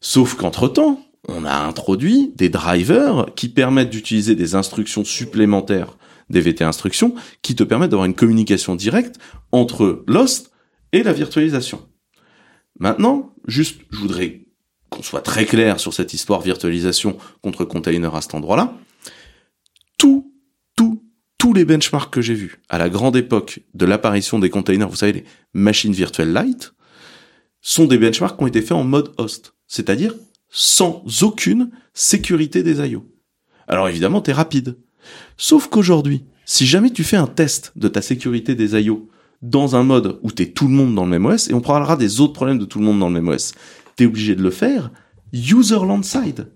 Sauf 0.00 0.34
qu'entre-temps, 0.34 1.00
on 1.28 1.44
a 1.44 1.54
introduit 1.54 2.32
des 2.36 2.48
drivers 2.48 3.26
qui 3.36 3.48
permettent 3.48 3.90
d'utiliser 3.90 4.34
des 4.34 4.54
instructions 4.54 5.04
supplémentaires 5.04 5.96
des 6.30 6.40
VT 6.40 6.64
instructions 6.64 7.14
qui 7.42 7.54
te 7.54 7.62
permettent 7.62 7.90
d'avoir 7.90 8.06
une 8.06 8.14
communication 8.14 8.74
directe 8.74 9.18
entre 9.52 10.02
l'host 10.06 10.50
et 10.92 11.02
la 11.02 11.12
virtualisation. 11.12 11.86
Maintenant, 12.78 13.34
juste, 13.46 13.80
je 13.90 13.98
voudrais 13.98 14.46
qu'on 14.88 15.02
soit 15.02 15.20
très 15.20 15.44
clair 15.44 15.78
sur 15.78 15.94
cette 15.94 16.12
histoire 16.12 16.40
virtualisation 16.40 17.16
contre 17.42 17.64
container 17.64 18.14
à 18.14 18.20
cet 18.20 18.34
endroit-là. 18.34 18.74
Tout, 19.98 20.32
tout, 20.76 21.04
tous 21.38 21.52
les 21.52 21.64
benchmarks 21.64 22.12
que 22.12 22.20
j'ai 22.20 22.34
vus 22.34 22.60
à 22.68 22.78
la 22.78 22.88
grande 22.88 23.16
époque 23.16 23.60
de 23.74 23.86
l'apparition 23.86 24.38
des 24.38 24.50
containers, 24.50 24.88
vous 24.88 24.96
savez, 24.96 25.12
les 25.12 25.24
machines 25.54 25.92
virtuelles 25.92 26.32
light, 26.32 26.72
sont 27.60 27.86
des 27.86 27.98
benchmarks 27.98 28.36
qui 28.36 28.44
ont 28.44 28.48
été 28.48 28.60
faits 28.60 28.72
en 28.72 28.84
mode 28.84 29.12
host. 29.18 29.54
C'est-à-dire 29.66 30.14
sans 30.52 31.02
aucune 31.22 31.70
sécurité 31.94 32.62
des 32.62 32.86
IO. 32.88 33.04
Alors 33.66 33.88
évidemment, 33.88 34.20
t'es 34.20 34.32
rapide. 34.32 34.76
Sauf 35.36 35.68
qu'aujourd'hui, 35.68 36.24
si 36.44 36.66
jamais 36.66 36.90
tu 36.90 37.02
fais 37.02 37.16
un 37.16 37.26
test 37.26 37.72
de 37.74 37.88
ta 37.88 38.02
sécurité 38.02 38.54
des 38.54 38.80
IO 38.80 39.08
dans 39.40 39.74
un 39.74 39.82
mode 39.82 40.20
où 40.22 40.30
t'es 40.30 40.46
tout 40.46 40.68
le 40.68 40.74
monde 40.74 40.94
dans 40.94 41.04
le 41.04 41.10
même 41.10 41.26
OS, 41.26 41.48
et 41.48 41.54
on 41.54 41.60
parlera 41.60 41.96
des 41.96 42.20
autres 42.20 42.34
problèmes 42.34 42.58
de 42.58 42.64
tout 42.64 42.78
le 42.78 42.84
monde 42.84 43.00
dans 43.00 43.08
le 43.08 43.14
même 43.14 43.28
OS, 43.28 43.52
t'es 43.96 44.06
obligé 44.06 44.36
de 44.36 44.42
le 44.42 44.50
faire 44.50 44.90
userland 45.32 46.04
side. 46.04 46.52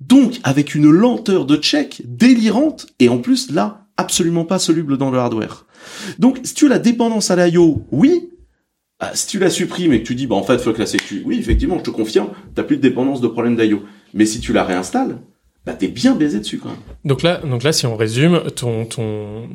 Donc, 0.00 0.40
avec 0.44 0.74
une 0.74 0.90
lenteur 0.90 1.44
de 1.44 1.56
check 1.56 2.02
délirante, 2.04 2.86
et 2.98 3.08
en 3.08 3.18
plus, 3.18 3.50
là, 3.50 3.86
absolument 3.96 4.44
pas 4.44 4.58
soluble 4.58 4.96
dans 4.96 5.10
le 5.10 5.18
hardware. 5.18 5.66
Donc, 6.18 6.40
si 6.44 6.54
tu 6.54 6.66
as 6.66 6.70
la 6.70 6.78
dépendance 6.78 7.30
à 7.30 7.36
l'IO, 7.36 7.84
oui. 7.90 8.30
Ah, 9.00 9.12
si 9.14 9.28
tu 9.28 9.38
la 9.38 9.48
supprimes 9.48 9.92
et 9.92 10.02
que 10.02 10.06
tu 10.06 10.14
dis, 10.16 10.26
bah, 10.26 10.34
en 10.34 10.42
fait, 10.42 10.58
fuck 10.58 10.78
la 10.78 10.86
sécu, 10.86 11.22
oui, 11.24 11.38
effectivement, 11.38 11.78
je 11.78 11.84
te 11.84 11.90
confirme, 11.90 12.30
t'as 12.54 12.64
plus 12.64 12.78
de 12.78 12.82
dépendance 12.82 13.20
de 13.20 13.28
problème 13.28 13.56
d'IO. 13.56 13.82
Mais 14.12 14.26
si 14.26 14.40
tu 14.40 14.52
la 14.52 14.64
réinstalles, 14.64 15.18
bah, 15.64 15.74
t'es 15.74 15.88
bien 15.88 16.14
baisé 16.16 16.40
dessus, 16.40 16.58
quand 16.58 16.70
même. 16.70 16.78
Donc 17.04 17.22
là, 17.22 17.36
donc 17.38 17.62
là, 17.62 17.72
si 17.72 17.86
on 17.86 17.96
résume, 17.96 18.42
ton, 18.56 18.86
ton, 18.86 19.48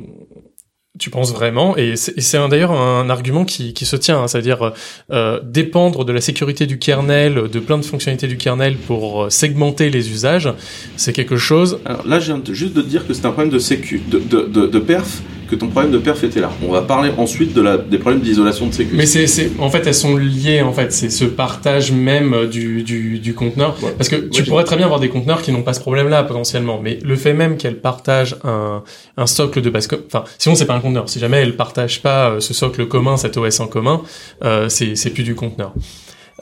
tu 0.98 1.10
penses 1.10 1.32
vraiment, 1.32 1.76
et 1.76 1.96
c'est 1.96 2.48
d'ailleurs 2.48 2.70
un 2.70 3.10
argument 3.10 3.44
qui, 3.44 3.74
qui 3.74 3.84
se 3.84 3.96
tient, 3.96 4.22
hein, 4.22 4.28
c'est-à-dire 4.28 4.72
euh, 5.10 5.40
dépendre 5.42 6.04
de 6.04 6.12
la 6.12 6.20
sécurité 6.20 6.66
du 6.66 6.78
kernel, 6.78 7.48
de 7.50 7.58
plein 7.58 7.78
de 7.78 7.84
fonctionnalités 7.84 8.28
du 8.28 8.36
kernel 8.36 8.76
pour 8.76 9.24
euh, 9.24 9.30
segmenter 9.30 9.90
les 9.90 10.10
usages, 10.10 10.48
c'est 10.96 11.12
quelque 11.12 11.36
chose. 11.36 11.80
Alors 11.84 12.06
là, 12.06 12.20
je 12.20 12.32
viens 12.32 12.40
juste 12.48 12.74
de 12.74 12.80
te 12.80 12.86
dire 12.86 13.06
que 13.06 13.12
c'est 13.12 13.26
un 13.26 13.32
problème 13.32 13.52
de 13.52 13.58
sécu, 13.58 14.00
de, 14.08 14.20
de, 14.20 14.42
de, 14.42 14.66
de 14.68 14.78
perf, 14.78 15.20
que 15.54 15.60
ton 15.60 15.68
problème 15.68 15.92
de 15.92 15.98
perf 15.98 16.22
était 16.24 16.40
là. 16.40 16.50
On 16.66 16.72
va 16.72 16.82
parler 16.82 17.10
ensuite 17.16 17.54
de 17.54 17.60
la, 17.60 17.76
des 17.76 17.98
problèmes 17.98 18.22
d'isolation 18.22 18.66
de 18.66 18.72
sécu. 18.72 18.94
Mais 18.94 19.06
c'est, 19.06 19.26
c'est, 19.26 19.50
en 19.58 19.70
fait, 19.70 19.86
elles 19.86 19.94
sont 19.94 20.16
liées, 20.16 20.62
en 20.62 20.72
fait, 20.72 20.92
c'est 20.92 21.10
ce 21.10 21.24
partage 21.24 21.92
même 21.92 22.46
du, 22.46 22.82
du, 22.82 23.18
du 23.18 23.34
conteneur. 23.34 23.76
Parce 23.96 24.08
que 24.08 24.16
tu 24.16 24.42
pourrais 24.44 24.64
très 24.64 24.76
bien 24.76 24.86
avoir 24.86 25.00
des 25.00 25.08
conteneurs 25.08 25.42
qui 25.42 25.52
n'ont 25.52 25.62
pas 25.62 25.74
ce 25.74 25.80
problème-là, 25.80 26.22
potentiellement. 26.24 26.80
Mais 26.82 26.98
le 27.02 27.16
fait 27.16 27.32
même 27.32 27.56
qu'elles 27.56 27.80
partagent 27.80 28.36
un, 28.44 28.82
un 29.16 29.26
socle 29.26 29.60
de 29.60 29.70
base, 29.70 29.88
enfin, 30.06 30.24
sinon 30.38 30.54
c'est 30.54 30.66
pas 30.66 30.74
un 30.74 30.80
conteneur. 30.80 31.08
Si 31.08 31.18
jamais 31.18 31.38
elles 31.38 31.56
partagent 31.56 32.02
pas 32.02 32.30
euh, 32.30 32.40
ce 32.40 32.54
socle 32.54 32.86
commun, 32.86 33.16
cet 33.16 33.36
OS 33.36 33.60
en 33.60 33.66
commun, 33.66 34.02
euh, 34.42 34.68
c'est, 34.68 34.96
c'est 34.96 35.10
plus 35.10 35.24
du 35.24 35.34
conteneur. 35.34 35.72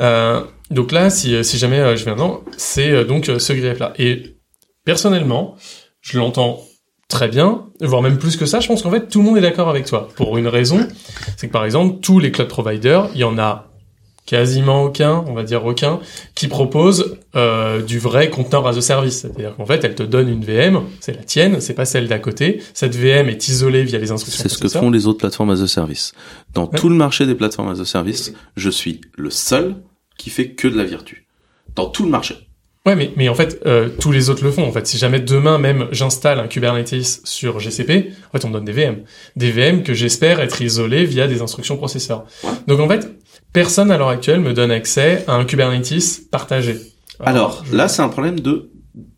Euh, 0.01 0.41
donc 0.71 0.91
là, 0.91 1.11
si, 1.11 1.45
si 1.45 1.59
jamais 1.59 1.79
euh, 1.79 1.97
je 1.97 2.05
viens 2.05 2.15
dedans, 2.15 2.43
c'est 2.57 2.91
euh, 2.91 3.05
donc 3.05 3.29
euh, 3.29 3.39
ce 3.39 3.53
grief-là. 3.53 3.93
Et 3.99 4.37
personnellement, 4.85 5.57
je 6.01 6.19
l'entends 6.19 6.63
très 7.13 7.29
bien, 7.29 7.67
voire 7.81 8.01
même 8.01 8.19
plus 8.19 8.37
que 8.37 8.47
ça. 8.47 8.59
Je 8.61 8.67
pense 8.67 8.83
qu'en 8.83 8.91
fait, 8.91 9.09
tout 9.09 9.19
le 9.19 9.27
monde 9.27 9.37
est 9.37 9.43
d'accord 9.43 9.69
avec 9.69 9.85
toi. 9.85 10.09
Pour 10.17 10.39
une 10.39 10.49
raison, 10.49 10.89
c'est 11.37 11.47
que 11.47 11.53
par 11.53 11.65
exemple, 11.65 12.01
tous 12.01 12.19
les 12.19 12.33
cloud 12.33 12.49
providers, 12.49 13.11
il 13.15 13.21
y 13.21 13.25
en 13.25 13.39
a 13.39 13.69
quasiment 14.25 14.85
aucun, 14.85 15.23
on 15.27 15.35
va 15.35 15.43
dire 15.43 15.65
aucun, 15.67 16.01
qui 16.35 16.49
propose 16.49 17.19
euh, 17.37 17.83
du 17.83 17.99
vrai 17.99 18.31
conteneur 18.31 18.67
as 18.67 18.79
a 18.79 18.81
service. 18.81 19.21
C'est-à-dire 19.21 19.55
qu'en 19.57 19.67
fait, 19.67 19.85
elle 19.85 19.95
te 19.95 20.03
donne 20.03 20.29
une 20.29 20.43
VM, 20.43 20.81
c'est 21.01 21.15
la 21.15 21.23
tienne, 21.23 21.61
c'est 21.61 21.75
pas 21.75 21.85
celle 21.85 22.09
d'à 22.09 22.19
côté. 22.19 22.63
Cette 22.73 22.97
VM 22.97 23.29
est 23.29 23.49
isolée 23.49 23.85
via 23.85 23.99
les 23.99 24.11
instructions. 24.11 24.43
C'est 24.43 24.49
ce 24.49 24.59
que 24.59 24.69
font 24.69 24.91
les 24.91 25.07
autres 25.07 25.19
plateformes 25.19 25.51
as 25.51 25.61
a 25.61 25.67
service. 25.67 26.15
Dans 26.55 26.67
tout 26.67 26.89
le 26.89 26.95
marché 26.95 27.27
des 27.27 27.35
plateformes 27.35 27.69
as 27.69 27.81
a 27.81 27.85
service, 27.85 28.33
je 28.57 28.71
suis 28.71 29.03
le 29.19 29.29
seul 29.29 29.77
qui 30.17 30.31
fait 30.31 30.53
que 30.53 30.67
de 30.67 30.79
la 30.79 30.85
vertu. 30.85 31.27
Dans 31.75 31.91
tout 31.91 32.05
le 32.05 32.11
marché. 32.11 32.49
Ouais, 32.85 32.97
mais, 32.97 33.13
mais 33.17 33.29
en 33.29 33.35
fait, 33.37 33.61
euh, 33.65 33.89
tous 34.01 34.11
les 34.11 34.29
autres 34.29 34.43
le 34.43 34.51
font. 34.51 34.65
En 34.67 34.73
fait, 34.73 34.87
si 34.89 34.99
jamais 34.99 35.21
demain 35.21 35.59
même 35.59 35.87
j'installe 35.93 36.41
un 36.41 36.49
Kubernetes 36.49 37.21
sur 37.25 37.61
GCP, 37.61 38.11
en 38.29 38.37
fait, 38.39 38.45
on 38.45 38.49
me 38.49 38.55
donne 38.55 38.65
des 38.65 38.73
VM. 38.73 39.03
Des 39.37 39.53
VM 39.53 39.85
que 39.85 39.95
j'espère 39.95 40.41
être 40.41 40.61
isolées 40.63 41.05
via 41.05 41.29
des 41.29 41.43
instructions 41.43 41.77
processeurs. 41.77 42.25
Donc 42.67 42.81
en 42.81 42.89
fait, 42.89 43.09
personne 43.53 43.93
à 43.93 43.99
l'heure 43.99 44.09
actuelle 44.09 44.41
me 44.41 44.53
donne 44.53 44.73
accès 44.73 45.25
à 45.29 45.35
un 45.35 45.45
Kubernetes 45.45 46.29
partagé. 46.33 46.77
Alors, 47.21 47.63
là, 47.73 47.87
c'est 47.87 48.03
un 48.03 48.09
problème 48.09 48.41
de 48.41 48.69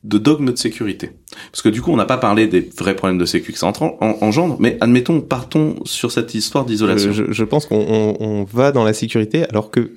de 0.05 0.19
dogme 0.19 0.53
de 0.53 0.57
sécurité. 0.57 1.11
Parce 1.51 1.61
que 1.63 1.69
du 1.69 1.83
coup, 1.83 1.91
on 1.91 1.97
n'a 1.97 2.05
pas 2.05 2.19
parlé 2.19 2.47
des 2.47 2.61
vrais 2.79 2.95
problèmes 2.95 3.19
de 3.19 3.25
sécu 3.25 3.53
que 3.53 3.59
ça 3.59 3.67
engendre, 3.91 4.57
mais 4.61 4.77
admettons, 4.81 5.21
partons 5.21 5.77
sur 5.85 6.13
cette 6.13 6.33
histoire 6.35 6.65
d'isolation. 6.65 7.11
Je, 7.13 7.25
je- 7.25 7.33
je 7.33 7.45
pense 7.45 7.67
qu'on 7.67 7.81
on- 7.81 8.17
on 8.21 8.45
va 8.45 8.71
dans 8.71 8.85
la 8.85 8.93
sécurité 8.93 9.49
alors 9.49 9.71
que 9.73 9.93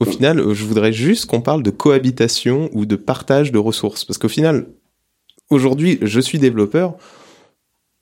au 0.00 0.04
final, 0.04 0.38
euh, 0.38 0.54
je 0.54 0.64
voudrais 0.64 0.92
juste 0.92 1.26
qu'on 1.26 1.40
parle 1.40 1.62
de 1.62 1.70
cohabitation 1.70 2.70
ou 2.72 2.86
de 2.86 2.96
partage 2.96 3.52
de 3.52 3.58
ressources. 3.58 4.04
Parce 4.04 4.18
qu'au 4.18 4.28
final, 4.28 4.66
aujourd'hui, 5.50 5.98
je 6.02 6.20
suis 6.20 6.38
développeur. 6.38 6.96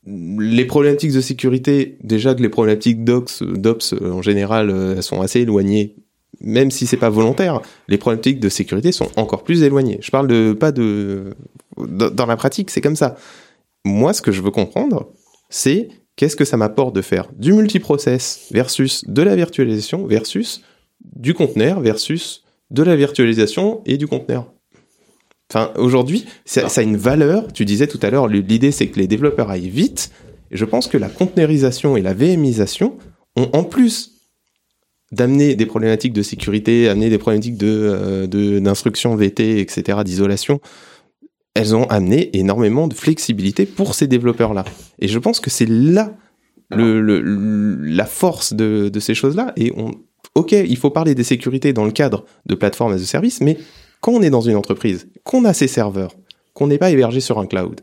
Les 0.07 0.67
problématiques 0.67 1.13
de 1.13 1.21
sécurité, 1.21 1.99
déjà 2.03 2.35
que 2.35 2.43
les 2.43 2.49
problématiques 2.49 3.03
d'ops, 3.03 3.43
d'ops 3.43 3.95
euh, 3.95 4.13
en 4.13 4.23
général, 4.23 4.71
euh, 4.71 4.97
elles 4.97 5.03
sont 5.03 5.21
assez 5.21 5.41
éloignées, 5.41 5.97
même 6.41 6.71
si 6.71 6.87
c'est 6.87 6.97
pas 6.97 7.11
volontaire. 7.11 7.61
Les 7.89 7.99
problématiques 7.99 8.41
de 8.41 8.49
sécurité 8.49 8.93
sont 8.93 9.09
encore 9.17 9.43
plus 9.43 9.63
éloignées. 9.63 9.99
Je 10.03 10.11
parle 10.11 10.29
de 10.29 10.53
pas 10.53 10.71
de 10.73 11.35
dans 11.77 12.27
la 12.27 12.37
pratique, 12.37 12.71
c'est 12.71 12.81
comme 12.81 12.97
ça. 12.97 13.17
Moi, 13.85 14.13
ce 14.13 14.23
que 14.23 14.33
je 14.33 14.41
veux 14.41 14.51
comprendre, 14.51 15.13
c'est 15.51 15.89
qu'est-ce 16.15 16.37
que 16.37 16.45
ça 16.45 16.57
m'apporte 16.57 16.95
de 16.95 17.03
faire 17.03 17.29
du 17.37 17.53
multiprocess 17.53 18.49
versus 18.51 19.05
de 19.07 19.23
la 19.23 19.37
virtualisation 19.37 20.07
versus 20.07 20.63
du 21.01 21.35
conteneur 21.35 21.81
versus 21.81 22.45
de 22.71 22.83
la 22.83 22.97
virtualisation 22.97 23.83
et 23.87 23.97
du 23.97 24.07
conteneur. 24.07 24.53
Enfin, 25.51 25.73
aujourd'hui, 25.77 26.27
ça, 26.45 26.69
ça, 26.69 26.81
a 26.81 26.85
une 26.85 26.97
valeur. 26.97 27.53
Tu 27.53 27.65
disais 27.65 27.87
tout 27.87 28.01
à 28.03 28.11
l'heure, 28.11 28.27
l'idée 28.27 28.73
c'est 28.73 28.89
que 28.89 28.99
les 28.99 29.07
développeurs 29.07 29.51
aillent 29.51 29.69
vite. 29.69 30.11
Et 30.51 30.57
je 30.57 30.65
pense 30.65 30.89
que 30.89 30.99
la 30.99 31.09
conteneurisation 31.09 31.97
et 31.97 32.03
la 32.03 32.15
VMisation 32.15 32.97
ont 33.37 33.49
en 33.53 33.63
plus 33.63 34.13
d'amener 35.13 35.55
des 35.55 35.67
problématiques 35.67 36.13
de 36.13 36.23
sécurité, 36.23 36.89
amener 36.89 37.11
des 37.11 37.19
problématiques 37.19 37.57
de 37.57 38.27
d'instruction 38.59 39.15
VT, 39.15 39.61
etc., 39.61 40.01
d'isolation, 40.05 40.61
elles 41.55 41.75
ont 41.75 41.85
amené 41.85 42.37
énormément 42.37 42.89
de 42.89 42.95
flexibilité 42.95 43.67
pour 43.67 43.95
ces 43.95 44.09
développeurs-là. 44.09 44.65
Et 44.99 45.09
je 45.09 45.19
pense 45.19 45.41
que 45.41 45.49
c'est 45.49 45.69
là 45.69 46.13
le, 46.71 47.01
le, 47.01 47.21
la 47.83 48.05
force 48.05 48.53
de, 48.53 48.89
de 48.89 49.01
ces 49.01 49.15
choses-là. 49.15 49.53
Et 49.57 49.73
on, 49.77 49.93
ok, 50.37 50.53
il 50.53 50.77
faut 50.77 50.91
parler 50.91 51.15
des 51.15 51.25
sécurités 51.25 51.73
dans 51.73 51.85
le 51.85 51.91
cadre 51.91 52.25
de 52.45 52.55
plateformes 52.55 52.93
as 52.93 52.97
a 52.97 53.07
service, 53.07 53.41
mais 53.41 53.57
quand 54.01 54.13
on 54.13 54.23
est 54.23 54.31
dans 54.31 54.43
une 54.43 54.55
entreprise, 54.55 55.09
qu'on 55.25 55.45
a 55.45 55.55
ses 55.55 55.67
serveurs, 55.67 56.13
qu'on 56.53 56.67
n'est 56.67 56.79
pas 56.79 56.91
hébergé 56.91 57.21
sur 57.21 57.39
un 57.39 57.47
cloud, 57.47 57.81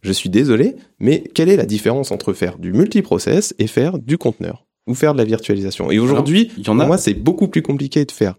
je 0.00 0.12
suis 0.12 0.30
désolé, 0.30 0.76
mais 0.98 1.22
quelle 1.34 1.48
est 1.48 1.56
la 1.56 1.66
différence 1.66 2.10
entre 2.10 2.32
faire 2.32 2.58
du 2.58 2.72
multiprocess 2.72 3.54
et 3.58 3.66
faire 3.66 3.98
du 3.98 4.18
conteneur 4.18 4.66
ou 4.86 4.94
faire 4.94 5.12
de 5.12 5.18
la 5.18 5.24
virtualisation? 5.24 5.90
Et 5.90 5.98
aujourd'hui, 5.98 6.50
pour 6.64 6.74
moi, 6.74 6.98
c'est 6.98 7.14
beaucoup 7.14 7.48
plus 7.48 7.62
compliqué 7.62 8.04
de 8.04 8.12
faire 8.12 8.34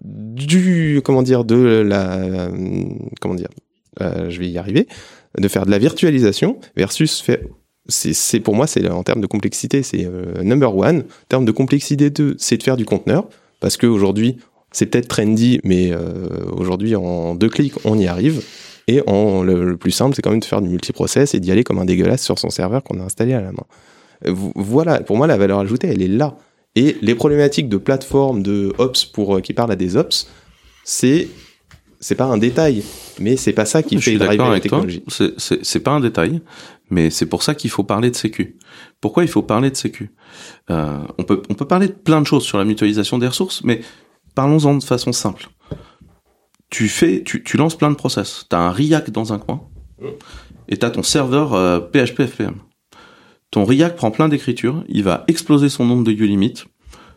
du 0.00 1.00
comment 1.04 1.22
dire 1.22 1.44
de 1.44 1.82
la 1.84 2.48
comment 3.20 3.34
dire 3.34 3.48
euh, 4.00 4.30
je 4.30 4.38
vais 4.38 4.48
y 4.48 4.58
arriver, 4.58 4.86
de 5.36 5.48
faire 5.48 5.66
de 5.66 5.72
la 5.72 5.78
virtualisation 5.78 6.58
versus 6.76 7.20
faire 7.20 7.40
c'est 7.88 8.40
pour 8.40 8.54
moi 8.54 8.66
c'est 8.66 8.88
en 8.88 9.02
termes 9.02 9.20
de 9.20 9.26
complexité 9.26 9.82
c'est 9.82 10.04
euh, 10.04 10.42
number 10.42 10.76
one. 10.76 10.98
En 10.98 11.28
termes 11.28 11.44
de 11.44 11.52
complexité 11.52 12.10
deux 12.10 12.36
c'est 12.38 12.56
de 12.56 12.62
faire 12.62 12.76
du 12.76 12.84
conteneur 12.84 13.28
parce 13.60 13.76
que 13.76 13.86
aujourd'hui 13.86 14.38
c'est 14.72 14.86
peut-être 14.86 15.08
trendy 15.08 15.60
mais 15.64 15.90
euh, 15.92 16.28
aujourd'hui 16.52 16.96
en 16.96 17.34
deux 17.34 17.48
clics 17.48 17.74
on 17.84 17.98
y 17.98 18.06
arrive. 18.06 18.42
Et 18.86 19.02
en 19.06 19.42
le, 19.42 19.76
plus 19.76 19.90
simple 19.90 20.14
c'est 20.14 20.22
quand 20.22 20.30
même 20.30 20.40
de 20.40 20.44
faire 20.44 20.62
du 20.62 20.68
multiprocess 20.68 21.34
et 21.34 21.40
d'y 21.40 21.50
aller 21.50 21.64
comme 21.64 21.78
un 21.78 21.84
dégueulasse 21.84 22.22
sur 22.22 22.38
son 22.38 22.50
serveur 22.50 22.82
qu'on 22.82 23.00
a 23.00 23.04
installé 23.04 23.32
à 23.32 23.40
la 23.40 23.52
main. 23.52 23.64
Euh, 24.26 24.34
voilà 24.54 25.00
pour 25.00 25.16
moi 25.16 25.26
la 25.26 25.36
valeur 25.36 25.58
ajoutée 25.58 25.88
elle 25.88 26.02
est 26.02 26.08
là. 26.08 26.36
Et 26.76 26.96
les 27.00 27.14
problématiques 27.14 27.68
de 27.68 27.78
plateforme 27.78 28.42
de 28.42 28.72
ops 28.78 29.06
pour 29.06 29.40
qui 29.40 29.54
parlent 29.54 29.72
à 29.72 29.76
des 29.76 29.96
ops 29.96 30.28
c'est 30.84 31.28
c'est 32.00 32.14
pas 32.14 32.26
un 32.26 32.38
détail, 32.38 32.84
mais 33.18 33.36
c'est 33.36 33.52
pas 33.52 33.64
ça 33.64 33.82
qui 33.82 33.96
Je 33.96 34.00
fait 34.00 34.10
suis 34.10 34.18
driver 34.18 34.50
la 34.50 34.60
technologie. 34.60 35.02
C'est 35.08 35.80
pas 35.80 35.90
un 35.90 36.00
détail, 36.00 36.40
mais 36.90 37.10
c'est 37.10 37.26
pour 37.26 37.42
ça 37.42 37.54
qu'il 37.54 37.70
faut 37.70 37.84
parler 37.84 38.10
de 38.10 38.16
sécu. 38.16 38.58
Pourquoi 39.00 39.24
il 39.24 39.28
faut 39.28 39.42
parler 39.42 39.70
de 39.70 39.76
sécu? 39.76 40.10
Euh, 40.70 40.98
On 41.18 41.24
peut 41.24 41.42
on 41.48 41.54
peut 41.54 41.66
parler 41.66 41.88
de 41.88 41.92
plein 41.92 42.20
de 42.20 42.26
choses 42.26 42.44
sur 42.44 42.58
la 42.58 42.64
mutualisation 42.64 43.18
des 43.18 43.28
ressources, 43.28 43.62
mais 43.64 43.80
parlons-en 44.34 44.76
de 44.76 44.84
façon 44.84 45.12
simple. 45.12 45.48
Tu 46.70 46.88
fais, 46.88 47.22
tu, 47.24 47.42
tu 47.42 47.56
lances 47.56 47.76
plein 47.76 47.90
de 47.90 47.96
process. 47.96 48.44
T'as 48.48 48.58
un 48.58 48.70
RIAC 48.70 49.10
dans 49.10 49.32
un 49.32 49.38
coin, 49.38 49.62
et 50.68 50.76
t'as 50.76 50.90
ton 50.90 51.02
serveur 51.02 51.54
euh, 51.54 51.80
PHP 51.80 52.26
FPM. 52.26 52.56
Ton 53.50 53.64
RIAC 53.64 53.96
prend 53.96 54.10
plein 54.10 54.28
d'écritures, 54.28 54.84
il 54.88 55.02
va 55.02 55.24
exploser 55.28 55.70
son 55.70 55.86
nombre 55.86 56.04
de 56.04 56.12
ulimit. 56.12 56.64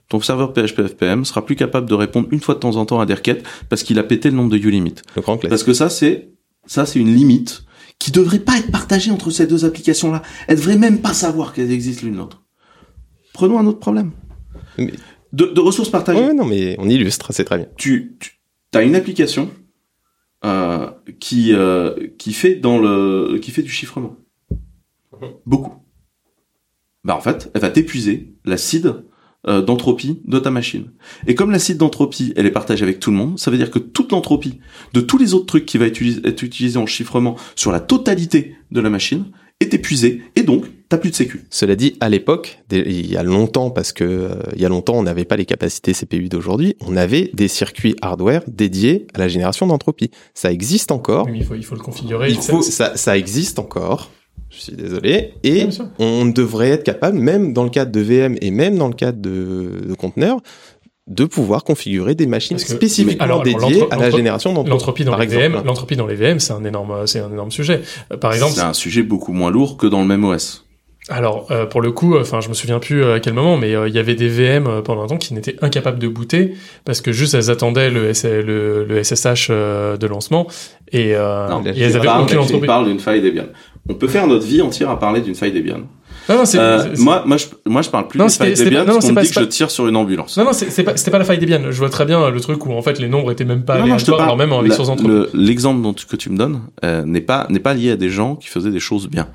Ton 0.08 0.22
serveur 0.22 0.54
PHP 0.54 0.88
FPM 0.88 1.26
sera 1.26 1.46
plus 1.46 1.56
capable 1.56 1.88
de 1.90 1.94
répondre 1.94 2.28
une 2.32 2.40
fois 2.40 2.56
de 2.56 2.60
temps 2.60 2.76
en 2.76 2.86
temps 2.86 3.00
à 3.00 3.06
des 3.06 3.14
requêtes 3.14 3.46
parce 3.70 3.84
qu'il 3.84 4.00
a 4.00 4.04
pété 4.04 4.30
le 4.30 4.36
nombre 4.36 4.50
de 4.50 4.58
ulimit. 4.58 4.96
Le 5.16 5.22
grand 5.22 5.38
classique. 5.38 5.50
Parce 5.50 5.64
que 5.64 5.74
ça, 5.74 5.90
c'est 5.90 6.32
ça, 6.66 6.86
c'est 6.86 7.00
une 7.00 7.14
limite 7.14 7.64
qui 8.02 8.10
devrait 8.12 8.40
pas 8.40 8.58
être 8.58 8.72
partagée 8.72 9.12
entre 9.12 9.30
ces 9.30 9.46
deux 9.46 9.64
applications-là. 9.64 10.24
Elles 10.48 10.58
devraient 10.58 10.76
même 10.78 11.02
pas 11.02 11.14
savoir 11.14 11.54
qu'elles 11.54 11.72
existent 11.72 12.08
l'une 12.08 12.18
l'autre. 12.18 12.42
Prenons 13.32 13.60
un 13.60 13.68
autre 13.68 13.78
problème. 13.80 14.12
Mais- 14.80 14.94
De, 15.34 15.46
de 15.46 15.60
ressources 15.62 15.90
partagées. 15.92 16.20
Ouais, 16.20 16.34
non, 16.34 16.46
mais 16.46 16.76
on 16.80 16.90
illustre, 16.90 17.32
c'est 17.32 17.46
très 17.46 17.58
bien. 17.60 17.68
Tu, 17.78 18.18
tu 18.20 18.32
as 18.74 18.82
une 18.82 18.96
application 18.96 19.52
euh, 20.44 20.90
qui 21.20 21.54
euh, 21.54 22.08
qui 22.18 22.34
fait 22.34 22.56
dans 22.56 22.80
le 22.80 23.38
qui 23.40 23.52
fait 23.52 23.62
du 23.62 23.70
chiffrement. 23.70 24.16
Beaucoup. 25.46 25.76
Bah 27.04 27.16
en 27.16 27.22
fait, 27.22 27.52
elle 27.54 27.62
va 27.62 27.70
t'épuiser 27.70 28.34
l'acide 28.46 29.06
euh, 29.48 29.62
d'entropie 29.62 30.22
de 30.26 30.38
ta 30.40 30.52
machine. 30.52 30.86
Et 31.28 31.36
comme 31.36 31.52
l'acide 31.52 31.78
d'entropie, 31.78 32.34
elle 32.36 32.46
est 32.46 32.52
partagée 32.52 32.84
avec 32.84 33.00
tout 33.00 33.12
le 33.12 33.18
monde, 33.18 33.40
ça 33.40 33.50
veut 33.52 33.58
dire 33.58 33.72
que 33.72 33.80
toute 33.80 34.12
l'entropie 34.12 34.60
de 34.94 35.02
tous 35.02 35.18
les 35.18 35.34
autres 35.34 35.46
trucs 35.48 35.66
qui 35.66 35.78
va 35.78 35.88
utiliser- 35.88 36.22
être 36.26 36.44
utilisé 36.44 36.78
en 36.78 36.86
chiffrement 36.86 37.36
sur 37.56 37.72
la 37.72 37.80
totalité 37.80 38.56
de 38.72 38.80
la 38.82 38.90
machine 38.90 39.26
est 39.60 39.74
épuisée 39.74 40.22
et 40.36 40.44
donc 40.44 40.66
t'as 40.90 40.98
plus 40.98 41.12
de 41.12 41.16
sécu. 41.16 41.46
Cela 41.50 41.76
dit, 41.76 41.96
à 42.02 42.10
l'époque, 42.10 42.60
il 42.72 43.10
y 43.10 43.16
a 43.16 43.24
longtemps, 43.24 43.70
parce 43.70 43.94
que 43.94 44.04
euh, 44.04 44.30
il 44.56 44.62
y 44.62 44.66
a 44.66 44.70
longtemps, 44.70 44.96
on 44.96 45.04
n'avait 45.04 45.24
pas 45.26 45.38
les 45.38 45.46
capacités 45.46 45.94
CPU 45.94 46.28
d'aujourd'hui, 46.28 46.76
on 46.82 46.98
avait 46.98 47.30
des 47.34 47.48
circuits 47.48 47.96
hardware 48.02 48.42
dédiés 48.48 49.08
à 49.14 49.20
la 49.20 49.28
génération 49.30 49.68
d'entropie. 49.68 50.12
Ça 50.34 50.52
existe 50.52 50.92
encore. 50.92 51.28
Oui, 51.28 51.32
mais 51.34 51.38
il 51.40 51.46
faut, 51.46 51.56
il 51.56 51.64
faut 51.64 51.76
le 51.76 51.82
configurer. 51.82 52.30
Il 52.32 52.38
faut, 52.38 52.62
ça, 52.62 52.98
ça 52.98 53.18
existe 53.18 53.58
encore. 53.60 54.12
Je 54.54 54.60
suis 54.60 54.74
désolé. 54.74 55.34
Et 55.44 55.68
on 56.00 56.26
devrait 56.26 56.70
être 56.70 56.84
capable, 56.84 57.18
même 57.18 57.54
dans 57.54 57.64
le 57.64 57.70
cadre 57.70 57.92
de 57.92 58.02
VM 58.02 58.36
et 58.42 58.52
même 58.52 58.78
dans 58.78 58.88
le 58.90 58.94
cadre 58.94 59.20
de, 59.22 59.88
de 59.88 59.94
conteneurs, 59.94 60.38
de 61.08 61.26
pouvoir 61.26 61.64
configurer 61.64 62.16
des 62.16 62.28
machines 62.28 62.58
que- 62.58 62.64
spécifiquement 62.64 63.24
alors, 63.24 63.42
alors, 63.42 63.68
dédiées 63.70 63.86
à 63.92 63.96
la 63.98 64.12
génération 64.12 64.52
d'entropie. 64.54 64.70
L'entropie 64.70 65.04
dans 65.06 65.12
par 65.12 65.20
les 65.22 65.26
exemple. 65.26 65.58
VM, 65.58 65.66
l'entropie 65.66 65.96
dans 65.96 66.06
les 66.08 66.16
VM, 66.16 66.40
c'est 66.40 66.54
un 66.54 66.64
énorme, 66.64 67.08
c'est 67.08 67.20
un 67.20 67.32
énorme 67.32 67.52
sujet. 67.52 67.82
Euh, 68.14 68.18
Par 68.18 68.34
exemple, 68.34 68.54
c'est 68.54 68.62
un 68.62 68.74
sujet 68.74 69.04
beaucoup 69.04 69.34
moins 69.34 69.52
lourd 69.52 69.78
que 69.78 69.88
dans 69.88 70.02
le 70.02 70.08
même 70.08 70.24
OS. 70.26 70.66
Alors, 71.10 71.48
euh, 71.50 71.66
pour 71.66 71.82
le 71.82 71.92
coup, 71.92 72.16
enfin, 72.16 72.42
je 72.42 72.50
me 72.50 72.54
souviens 72.54 72.78
plus 72.78 73.04
euh, 73.04 73.16
à 73.16 73.20
quel 73.20 73.34
moment, 73.34 73.58
mais 73.58 73.74
euh, 73.76 73.90
il 73.90 73.96
y 73.96 73.98
avait 73.98 74.14
des 74.14 74.28
VM 74.28 74.68
euh, 74.68 74.82
pendant 74.84 75.02
un 75.02 75.08
temps 75.08 75.18
qui 75.18 75.34
n'étaient 75.34 75.56
incapables 75.64 75.98
de 75.98 76.08
booter 76.08 76.54
parce 76.86 77.02
que 77.02 77.12
juste 77.12 77.34
elles 77.34 77.50
attendaient 77.50 77.90
le, 77.90 78.10
S- 78.10 78.24
le, 78.24 78.86
le 78.86 79.04
SSH 79.04 79.48
euh, 79.50 79.98
de 79.98 80.06
lancement 80.06 80.46
et, 80.92 81.16
euh, 81.16 81.48
Non, 81.50 81.64
et 81.66 81.70
elles 81.82 81.96
avaient 81.98 82.06
parles- 82.06 82.22
aucune 82.22 82.38
tu 82.38 82.44
entropie. 82.44 82.68
parles 82.68 82.86
d'une 82.88 83.00
faille 83.00 83.22
Debian. 83.22 83.46
On 83.90 83.96
peut 83.96 84.08
faire 84.08 84.28
notre 84.28 84.46
vie 84.46 84.62
entière 84.62 84.90
à 84.90 85.00
parler 85.00 85.22
d'une 85.22 85.36
faille 85.36 85.52
Debian. 85.52 85.82
Non, 86.30 86.38
non, 86.38 86.46
c'est, 86.46 86.60
Euh, 86.60 86.96
c'est- 86.96 87.02
moi, 87.02 87.24
moi, 87.26 87.38
je, 87.38 87.46
moi, 87.66 87.82
je 87.82 87.90
parle 87.90 88.08
plus 88.08 88.18
Non, 88.20 88.26
d'une 88.26 88.30
c'était- 88.30 88.46
faille 88.46 88.58
c'était 88.58 88.70
Debian 88.70 88.82
pas- 88.82 88.86
non, 88.88 88.94
parce 88.94 89.06
c'est 89.06 89.08
qu'on 89.10 89.12
me 89.12 89.16
pas- 89.16 89.22
dit 89.24 89.28
que 89.30 89.34
c'est 89.34 89.40
je 89.42 89.46
pas- 89.46 89.52
tire 89.52 89.72
sur 89.72 89.88
une 89.88 89.96
ambulance. 89.96 90.38
non, 90.38 90.46
non, 90.46 90.54
c'est, 90.54 90.70
c'est 90.70 90.84
pas, 90.84 90.96
c'était 90.96 91.12
pas 91.12 91.18
la 91.20 91.26
faille 91.26 91.40
Debian. 91.40 91.72
Je 91.72 91.78
vois 91.80 91.90
très 91.90 92.06
bien 92.06 92.30
le 92.30 92.40
truc 92.40 92.66
où 92.66 92.72
en 92.74 92.82
fait 92.82 93.00
les 93.00 93.08
nombres 93.10 93.32
étaient 93.32 93.44
même 93.46 93.64
pas 93.66 93.80
Non, 93.80 93.88
non, 93.88 93.98
je 93.98 94.06
te 94.06 94.12
aléatoires, 94.12 94.18
parle. 94.18 94.30
alors 94.30 94.38
même 94.38 94.54
avec 94.54 94.74
source 94.74 95.02
le- 95.04 95.30
L'exemple 95.34 95.82
dont 95.82 95.94
tu- 95.94 96.06
que 96.06 96.16
tu 96.16 96.30
me 96.30 96.38
donnes 96.38 96.62
euh, 96.84 97.04
n'est 97.06 97.22
pas 97.22 97.48
n'est 97.50 97.60
pas 97.60 97.74
lié 97.74 97.92
à 97.92 97.96
des 97.96 98.10
gens 98.10 98.36
qui 98.36 98.48
faisaient 98.50 98.72
des 98.72 98.80
choses 98.80 99.08
bien. 99.10 99.28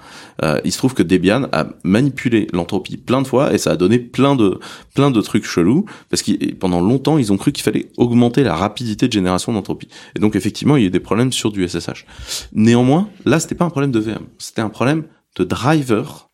Euh, 0.42 0.60
il 0.64 0.72
se 0.72 0.78
trouve 0.78 0.94
que 0.94 1.02
Debian 1.02 1.48
a 1.52 1.66
manipulé 1.82 2.46
l'entropie 2.52 2.96
plein 2.98 3.20
de 3.22 3.26
fois 3.26 3.52
et 3.52 3.58
ça 3.58 3.72
a 3.72 3.76
donné 3.76 3.98
plein 3.98 4.36
de 4.36 4.58
plein 4.94 5.10
de 5.10 5.20
trucs 5.20 5.44
chelous 5.46 5.86
parce 6.10 6.22
que 6.22 6.32
pendant 6.54 6.80
longtemps 6.80 7.18
ils 7.18 7.32
ont 7.32 7.36
cru 7.36 7.52
qu'il 7.52 7.64
fallait 7.64 7.86
augmenter 7.96 8.42
la 8.44 8.54
rapidité 8.54 9.08
de 9.08 9.12
génération 9.12 9.52
d'entropie. 9.52 9.88
Et 10.14 10.20
donc 10.20 10.36
effectivement 10.36 10.76
il 10.76 10.82
y 10.82 10.84
a 10.84 10.88
eu 10.88 10.90
des 10.90 11.00
problèmes 11.00 11.32
sur 11.32 11.50
du 11.50 11.64
SSH. 11.66 12.04
Néanmoins 12.52 13.08
là 13.24 13.40
c'était 13.40 13.54
pas 13.54 13.64
un 13.64 13.70
problème 13.70 13.90
de 13.92 13.98
VM, 14.00 14.22
c'était 14.38 14.62
un 14.62 14.68
problème 14.68 15.04
de 15.36 15.44
driver. 15.44 16.25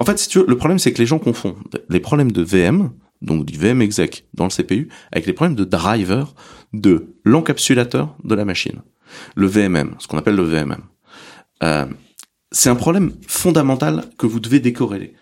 En 0.00 0.04
fait 0.04 0.34
le 0.34 0.56
problème 0.56 0.80
c'est 0.80 0.92
que 0.92 0.98
les 0.98 1.06
gens 1.06 1.20
confondent 1.20 1.56
les 1.88 2.00
problèmes 2.00 2.32
de 2.32 2.42
VM 2.42 2.90
donc 3.22 3.44
du 3.44 3.58
VM 3.58 3.82
exec 3.82 4.26
dans 4.34 4.44
le 4.44 4.50
CPU, 4.50 4.88
avec 5.12 5.26
les 5.26 5.32
problèmes 5.32 5.56
de 5.56 5.64
driver 5.64 6.34
de 6.72 7.14
l'encapsulateur 7.24 8.16
de 8.24 8.34
la 8.34 8.44
machine, 8.44 8.82
le 9.34 9.46
VMM, 9.46 9.96
ce 9.98 10.06
qu'on 10.06 10.18
appelle 10.18 10.36
le 10.36 10.44
VMM. 10.44 10.82
Euh, 11.62 11.86
c'est 12.52 12.70
un 12.70 12.76
problème 12.76 13.12
fondamental 13.26 14.04
que 14.18 14.26
vous 14.26 14.40
devez 14.40 14.60
décorréler. 14.60 15.14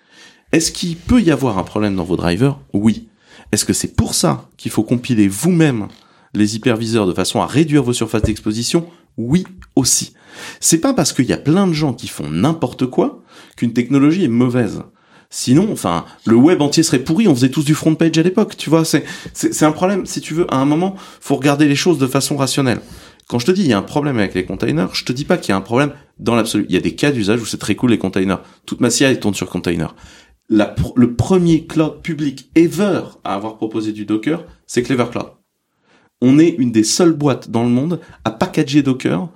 Est-ce 0.52 0.72
qu'il 0.72 0.96
peut 0.96 1.20
y 1.20 1.30
avoir 1.30 1.58
un 1.58 1.64
problème 1.64 1.96
dans 1.96 2.04
vos 2.04 2.16
drivers? 2.16 2.58
Oui. 2.72 3.08
Est-ce 3.52 3.64
que 3.64 3.72
c'est 3.72 3.94
pour 3.94 4.14
ça 4.14 4.48
qu'il 4.56 4.70
faut 4.70 4.82
compiler 4.82 5.28
vous-même 5.28 5.88
les 6.34 6.56
hyperviseurs 6.56 7.06
de 7.06 7.12
façon 7.12 7.40
à 7.40 7.46
réduire 7.46 7.82
vos 7.82 7.92
surfaces 7.92 8.22
d'exposition? 8.22 8.88
Oui 9.18 9.44
aussi. 9.76 10.14
C'est 10.61 10.81
pas 10.81 10.94
parce 10.94 11.12
qu'il 11.12 11.26
y 11.26 11.33
a 11.33 11.38
plein 11.38 11.66
de 11.66 11.72
gens 11.72 11.92
qui 11.92 12.09
font 12.09 12.31
n'importe 12.31 12.87
quoi 12.87 13.22
qu'une 13.57 13.72
technologie 13.72 14.24
est 14.24 14.28
mauvaise. 14.28 14.83
Sinon, 15.31 15.70
enfin, 15.70 16.07
le 16.24 16.37
web 16.37 16.62
entier 16.62 16.83
serait 16.83 17.00
pourri. 17.00 17.28
On 17.28 17.35
faisait 17.35 17.50
tous 17.50 17.64
du 17.64 17.74
front 17.74 17.94
page 17.94 18.16
à 18.16 18.22
l'époque, 18.22 18.57
tu 18.57 18.70
vois. 18.70 18.85
C'est, 18.85 19.04
c'est, 19.35 19.64
un 19.64 19.72
problème. 19.72 20.07
Si 20.07 20.22
tu 20.22 20.33
veux, 20.33 20.46
à 20.52 20.57
un 20.57 20.64
moment, 20.64 20.96
faut 21.20 21.37
regarder 21.37 21.68
les 21.68 21.76
choses 21.76 21.98
de 21.98 22.07
façon 22.07 22.37
rationnelle. 22.37 22.81
Quand 23.28 23.38
je 23.38 23.44
te 23.44 23.50
dis 23.50 23.61
il 23.61 23.68
y 23.68 23.74
a 23.74 23.78
un 23.78 23.83
problème 23.83 24.18
avec 24.18 24.33
les 24.35 24.46
containers, 24.46 24.94
je 24.94 25.04
te 25.04 25.12
dis 25.12 25.26
pas 25.26 25.37
qu'il 25.37 25.50
y 25.50 25.52
a 25.52 25.57
un 25.57 25.62
problème 25.62 25.92
dans 26.18 26.35
l'absolu. 26.35 26.64
Il 26.70 26.74
y 26.74 26.78
a 26.78 26.81
des 26.81 26.94
cas 26.94 27.11
d'usage 27.11 27.42
où 27.42 27.44
c'est 27.44 27.59
très 27.59 27.74
cool 27.74 27.90
les 27.90 27.98
containers. 27.98 28.40
Toute 28.64 28.81
ma 28.81 28.88
CI 28.88 29.20
tourne 29.20 29.35
sur 29.35 29.50
container. 29.50 29.94
La 30.48 30.74
le 30.96 31.14
premier 31.14 31.66
cloud 31.66 32.00
public 32.00 32.50
ever 32.54 33.02
à 33.24 33.35
avoir 33.35 33.59
proposé 33.59 33.92
du 33.92 34.07
Docker, 34.07 34.46
c'est 34.66 34.83
Clever 34.83 35.09
Cloud. 35.11 35.26
On 36.20 36.38
est 36.38 36.48
une 36.59 36.72
des 36.72 36.85
seules 36.85 37.12
boîtes 37.12 37.50
dans 37.50 37.62
le 37.62 37.70
monde 37.70 38.00
à 38.24 38.31
packager 38.31 38.83
Docker. 38.83 39.28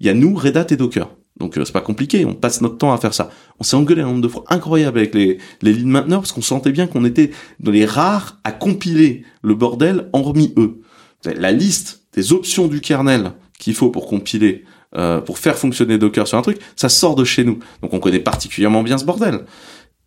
Il 0.00 0.06
y 0.06 0.10
a 0.10 0.14
nous, 0.14 0.34
Red 0.34 0.56
Hat 0.56 0.66
et 0.70 0.76
Docker. 0.76 1.08
Donc 1.38 1.58
euh, 1.58 1.64
c'est 1.64 1.72
pas 1.72 1.80
compliqué, 1.80 2.24
on 2.24 2.34
passe 2.34 2.60
notre 2.60 2.78
temps 2.78 2.92
à 2.92 2.98
faire 2.98 3.12
ça. 3.12 3.30
On 3.58 3.64
s'est 3.64 3.76
engueulé 3.76 4.02
un 4.02 4.06
nombre 4.06 4.20
de 4.20 4.28
fois 4.28 4.44
incroyable 4.48 4.98
avec 4.98 5.14
les, 5.14 5.38
les 5.62 5.72
lead 5.72 5.86
mainteneurs 5.86 6.20
parce 6.20 6.32
qu'on 6.32 6.42
sentait 6.42 6.70
bien 6.70 6.86
qu'on 6.86 7.04
était 7.04 7.30
dans 7.58 7.72
les 7.72 7.84
rares 7.84 8.38
à 8.44 8.52
compiler 8.52 9.24
le 9.42 9.54
bordel 9.54 10.08
hormis 10.12 10.52
eux. 10.56 10.80
La 11.24 11.50
liste 11.50 12.02
des 12.12 12.32
options 12.32 12.68
du 12.68 12.80
kernel 12.80 13.32
qu'il 13.58 13.74
faut 13.74 13.90
pour 13.90 14.06
compiler, 14.06 14.64
euh, 14.94 15.20
pour 15.20 15.38
faire 15.38 15.56
fonctionner 15.56 15.98
Docker 15.98 16.28
sur 16.28 16.38
un 16.38 16.42
truc, 16.42 16.58
ça 16.76 16.88
sort 16.88 17.16
de 17.16 17.24
chez 17.24 17.44
nous. 17.44 17.58
Donc 17.82 17.92
on 17.94 17.98
connaît 17.98 18.20
particulièrement 18.20 18.82
bien 18.82 18.98
ce 18.98 19.04
bordel. 19.04 19.40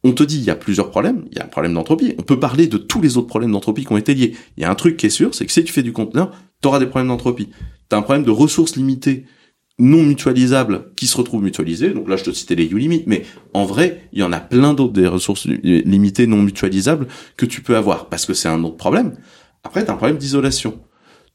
On 0.08 0.13
te 0.13 0.24
dit, 0.24 0.38
il 0.38 0.46
y 0.46 0.50
a 0.50 0.56
plusieurs 0.56 0.89
problèmes. 0.89 1.26
Il 1.34 1.38
y 1.38 1.41
a 1.41 1.43
un 1.43 1.50
problème 1.50 1.74
d'entropie. 1.74 2.15
On 2.17 2.22
peut 2.22 2.39
parler 2.39 2.67
de 2.67 2.78
tous 2.78 3.02
les 3.02 3.17
autres 3.17 3.28
problèmes 3.28 3.52
d'entropie 3.52 3.84
qui 3.84 3.91
ont 3.91 3.98
été 3.98 4.13
liés. 4.13 4.36
Il 4.56 4.63
y 4.63 4.65
a 4.65 4.72
un 4.72 4.76
truc 4.76 4.96
qui 4.96 5.08
est 5.08 5.10
sûr, 5.10 5.36
c'est 5.36 5.46
que 5.46 5.52
si 5.52 5.65
tu 5.65 5.74
fais 5.74 5.84
du 5.84 5.91
conteneur, 5.91 6.32
tu 6.62 6.70
auras 6.70 6.80
des 6.80 6.86
problèmes 6.86 7.10
d'entropie. 7.10 7.50
Tu 7.89 7.96
as 7.96 7.98
un 7.98 8.02
problème 8.02 8.24
de 8.24 8.32
ressources 8.32 8.78
limitées 8.78 9.26
non 9.80 10.04
mutualisables 10.04 10.93
qui 10.96 11.08
se 11.08 11.17
retrouvent 11.17 11.43
mutualisées. 11.43 11.89
Donc 11.89 12.08
là, 12.08 12.15
je 12.15 12.24
te 12.24 12.32
citais 12.32 12.56
les 12.56 12.67
U-limit, 12.67 13.04
mais 13.06 13.26
en 13.54 13.65
vrai, 13.65 14.08
il 14.13 14.20
y 14.20 14.24
en 14.24 14.32
a 14.32 14.39
plein 14.39 14.74
d'autres 14.74 14.93
des 14.93 15.08
ressources 15.08 15.46
limitées 15.46 16.26
non 16.26 16.41
mutualisables 16.41 17.08
que 17.36 17.46
tu 17.46 17.62
peux 17.62 17.76
avoir 17.76 18.08
parce 18.08 18.26
que 18.26 18.34
c'est 18.34 18.48
un 18.48 18.63
autre 18.63 18.78
problème. 18.78 19.17
Après, 19.65 19.84
tu 19.84 19.91
as 19.91 19.93
un 19.93 19.98
problème 19.98 20.17
d'isolation. 20.17 20.80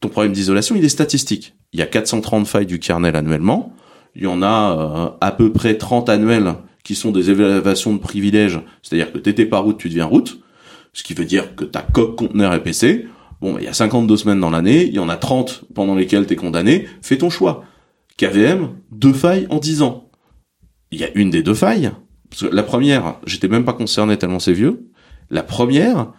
Ton 0.01 0.09
problème 0.09 0.33
d'isolation, 0.33 0.77
il 0.77 0.85
est 0.85 0.89
statistique. 0.89 1.57
Il 1.75 1.79
y 1.79 1.83
a 1.83 1.87
430 1.87 2.47
failles 2.47 2.65
du 2.65 2.79
kernel 2.79 3.17
annuellement. 3.17 3.77
Il 4.15 4.23
y 4.23 4.27
en 4.27 4.41
a 4.41 5.13
euh, 5.13 5.17
à 5.21 5.31
peu 5.31 5.53
près 5.53 5.77
30 5.77 6.09
annuelles 6.09 6.55
qui 6.83 6.95
sont 6.95 7.11
des 7.11 7.31
évaluations 7.31 7.95
de 7.95 7.99
privilèges. 7.99 8.61
C'est-à-dire 8.83 9.13
que 9.13 9.19
t'étais 9.19 9.47
pas 9.47 9.59
route, 9.59 9.79
tu 9.79 9.89
deviens 9.89 10.07
route. 10.07 10.41
Ce 10.93 11.03
qui 11.03 11.15
veut 11.15 11.25
dire 11.25 11.55
que 11.55 11.65
ta 11.65 11.83
coque 11.83 12.17
conteneur 12.17 12.53
est 12.55 12.63
PC. 12.63 13.07
Bon, 13.41 13.57
il 13.59 13.65
y 13.65 13.69
a 13.69 13.73
52 13.73 14.17
semaines 14.17 14.41
dans 14.41 14.51
l'année, 14.51 14.85
il 14.87 14.95
y 14.95 14.99
en 14.99 15.09
a 15.09 15.17
30 15.17 15.65
pendant 15.75 15.95
lesquelles 15.95 16.27
t'es 16.27 16.37
condamné. 16.37 16.87
Fais 17.01 17.19
ton 17.19 17.31
choix. 17.31 17.65
KVM, 18.17 18.71
deux 18.91 19.13
failles 19.13 19.47
en 19.51 19.59
10 19.59 19.83
ans. 19.83 20.11
Il 20.91 21.01
y 21.01 21.05
a 21.05 21.09
une 21.15 21.31
des 21.31 21.43
deux 21.43 21.55
failles. 21.55 21.91
Parce 22.31 22.43
que 22.43 22.55
la 22.55 22.63
première, 22.63 23.17
j'étais 23.27 23.49
même 23.49 23.65
pas 23.65 23.73
concerné 23.73 24.17
tellement 24.17 24.39
c'est 24.39 24.53
vieux. 24.53 24.89
La 25.31 25.43
première, 25.43 26.13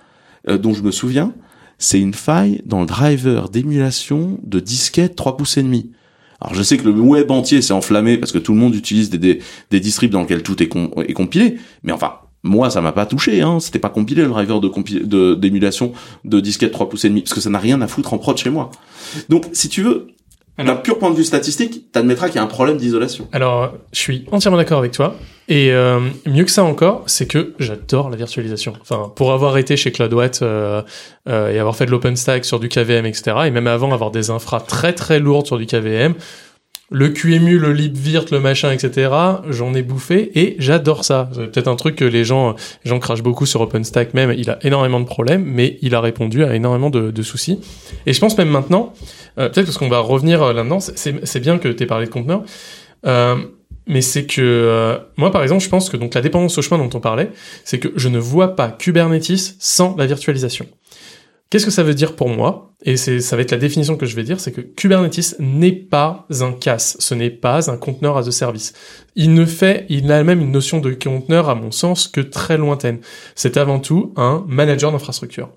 euh, 0.50 0.58
dont 0.58 0.74
je 0.74 0.84
me 0.84 0.92
souviens, 0.92 1.34
c'est 1.78 2.00
une 2.00 2.14
faille 2.14 2.62
dans 2.66 2.82
le 2.82 2.86
driver 2.86 3.50
d'émulation 3.50 4.40
de 4.44 4.60
disquette 4.60 5.16
3 5.16 5.38
pouces 5.38 5.58
et 5.58 5.64
demi. 5.64 5.92
Alors 6.44 6.56
je 6.56 6.62
sais 6.62 6.78
que 6.78 6.84
le 6.84 6.92
web 6.92 7.32
entier 7.32 7.62
s'est 7.62 7.74
enflammé 7.74 8.18
parce 8.18 8.34
que 8.34 8.38
tout 8.38 8.54
le 8.54 8.60
monde 8.60 8.76
utilise 8.76 9.10
des, 9.10 9.18
des, 9.18 9.40
des 9.72 9.80
distribs 9.80 10.12
dans 10.12 10.22
lesquels 10.22 10.44
tout 10.44 10.62
est, 10.62 10.68
compilé, 10.68 11.58
mais 11.84 11.94
enfin, 11.94 12.16
moi 12.44 12.70
ça 12.70 12.82
m'a 12.82 12.92
pas 12.92 13.06
touché, 13.06 13.42
hein. 13.42 13.62
c'était 13.62 13.80
pas 13.80 13.90
compilé 13.90 14.24
le 14.24 14.28
driver 14.28 14.60
de 14.60 15.36
d'émulation 15.36 15.94
de, 16.26 16.42
disquette 16.42 16.74
3 16.74 16.90
pouces 16.90 17.06
et 17.06 17.10
demi, 17.10 17.22
parce 17.22 17.34
que 17.34 17.40
ça 17.40 17.50
n'a 17.50 17.60
rien 17.60 17.82
à 17.82 17.88
foutre 17.88 18.14
en 18.14 18.18
prod 18.18 18.38
chez 18.38 18.50
moi. 18.50 18.72
Donc 19.30 19.46
si 19.54 19.70
tu 19.70 19.84
veux, 19.84 20.08
d'un 20.58 20.76
pur 20.76 21.00
point 21.00 21.10
de 21.10 21.16
vue 21.16 21.24
statistique, 21.24 21.92
t'admettras 21.92 22.28
qu'il 22.28 22.36
y 22.36 22.40
a 22.40 22.44
un 22.44 22.48
problème 22.48 22.78
d'isolation. 22.78 23.28
Alors, 23.32 23.74
je 23.92 24.00
suis 24.00 24.26
entièrement 24.32 24.58
d'accord 24.58 24.80
avec 24.80 24.92
toi. 24.92 25.16
Et 25.50 25.72
euh, 25.72 26.00
mieux 26.26 26.46
que 26.46 26.52
ça 26.52 26.64
encore, 26.64 27.04
c'est 27.08 27.28
que 27.28 27.54
j'adore 27.60 28.10
la 28.10 28.16
virtualisation. 28.16 28.74
Enfin, 28.82 29.12
pour 29.16 29.34
avoir 29.34 29.58
été 29.58 29.76
chez 29.76 29.92
CloudWatt 29.92 30.42
euh, 30.42 30.82
euh, 31.28 31.52
et 31.52 31.60
avoir 31.60 31.76
fait 31.76 31.86
de 31.86 31.92
l'OpenStack 31.92 32.46
sur 32.46 32.60
du 32.60 32.70
KVM, 32.70 33.06
etc., 33.06 33.38
et 33.46 33.52
même 33.52 33.68
avant 33.68 33.92
avoir 33.92 34.12
des 34.12 34.30
infras 34.30 34.62
très 34.62 34.94
très 34.94 35.20
lourdes 35.20 35.48
sur 35.48 35.58
du 35.58 35.66
KVM, 35.66 36.14
le 36.94 37.10
QEMU, 37.10 37.58
le 37.58 37.74
libvirt, 37.74 38.26
le 38.32 38.40
machin, 38.40 38.72
etc. 38.72 39.12
J'en 39.50 39.74
ai 39.74 39.82
bouffé 39.82 40.32
et 40.40 40.56
j'adore 40.60 41.04
ça. 41.04 41.30
C'est 41.34 41.52
peut-être 41.52 41.68
un 41.68 41.76
truc 41.76 41.96
que 41.96 42.06
les 42.06 42.24
gens, 42.24 42.56
les 42.86 42.90
gens 42.90 43.00
crachent 43.00 43.24
beaucoup 43.24 43.48
sur 43.48 43.62
OpenStack 43.62 44.14
même. 44.14 44.34
Il 44.38 44.50
a 44.52 44.60
énormément 44.62 45.00
de 45.00 45.06
problèmes, 45.06 45.44
mais 45.44 45.80
il 45.82 45.96
a 45.96 46.02
répondu 46.02 46.44
à 46.44 46.56
énormément 46.56 46.92
de, 46.92 47.22
soucis. 47.24 47.60
Et 48.06 48.14
je 48.14 48.20
pense 48.20 48.38
même 48.38 48.50
maintenant, 48.50 48.94
euh, 49.40 49.50
peut-être 49.50 49.66
parce 49.66 49.78
qu'on 49.78 49.90
va 49.90 50.00
revenir 50.00 50.44
euh, 50.44 50.54
là-dedans, 50.54 50.80
c'est 50.80 51.40
bien 51.40 51.58
que 51.58 51.70
tu 51.70 51.88
parlé 51.88 52.06
de 52.06 52.12
conteneurs. 52.12 52.44
Euh, 53.06 53.36
mais 53.88 54.02
c'est 54.02 54.26
que 54.26 54.42
euh, 54.42 54.98
moi 55.18 55.32
par 55.32 55.44
exemple 55.44 55.64
je 55.64 55.70
pense 55.70 55.90
que 55.90 55.98
donc 55.98 56.14
la 56.14 56.22
dépendance 56.22 56.58
au 56.58 56.62
chemin 56.62 56.82
dont 56.82 56.90
on 56.96 57.02
parlait 57.02 57.32
c'est 57.66 57.80
que 57.80 57.90
je 57.96 58.08
ne 58.08 58.18
vois 58.18 58.56
pas 58.56 58.70
Kubernetes 58.70 59.56
sans 59.60 59.96
la 59.98 60.06
virtualisation 60.06 60.68
Qu'est-ce 61.50 61.66
que 61.66 61.72
ça 61.72 61.84
veut 61.84 61.94
dire 61.94 62.16
pour 62.16 62.30
moi? 62.30 62.74
Et 62.84 62.98
c'est, 62.98 63.22
ça 63.22 63.36
va 63.36 63.44
être 63.44 63.52
la 63.52 63.58
définition 63.58 63.96
que 63.96 64.06
je 64.06 64.16
vais 64.16 64.24
dire, 64.24 64.40
c'est 64.40 64.52
que 64.52 64.62
Kubernetes 64.62 65.36
n'est 65.40 65.72
pas 65.72 66.28
un 66.42 66.52
CAS, 66.52 66.98
ce 67.00 67.14
n'est 67.14 67.30
pas 67.30 67.70
un 67.72 67.78
conteneur 67.78 68.18
as 68.18 68.28
a 68.28 68.32
service. 68.32 68.74
Il 69.16 69.34
ne 69.34 69.46
fait, 69.46 69.86
il 69.88 70.12
a 70.12 70.24
même 70.24 70.42
une 70.42 70.52
notion 70.52 70.80
de 70.80 70.92
conteneur, 70.94 71.50
à 71.50 71.56
mon 71.56 71.72
sens, 71.72 72.08
que 72.08 72.22
très 72.22 72.58
lointaine. 72.58 73.00
C'est 73.36 73.58
avant 73.58 73.80
tout 73.80 74.14
un 74.18 74.44
manager 74.48 74.92
d'infrastructure. 74.92 75.52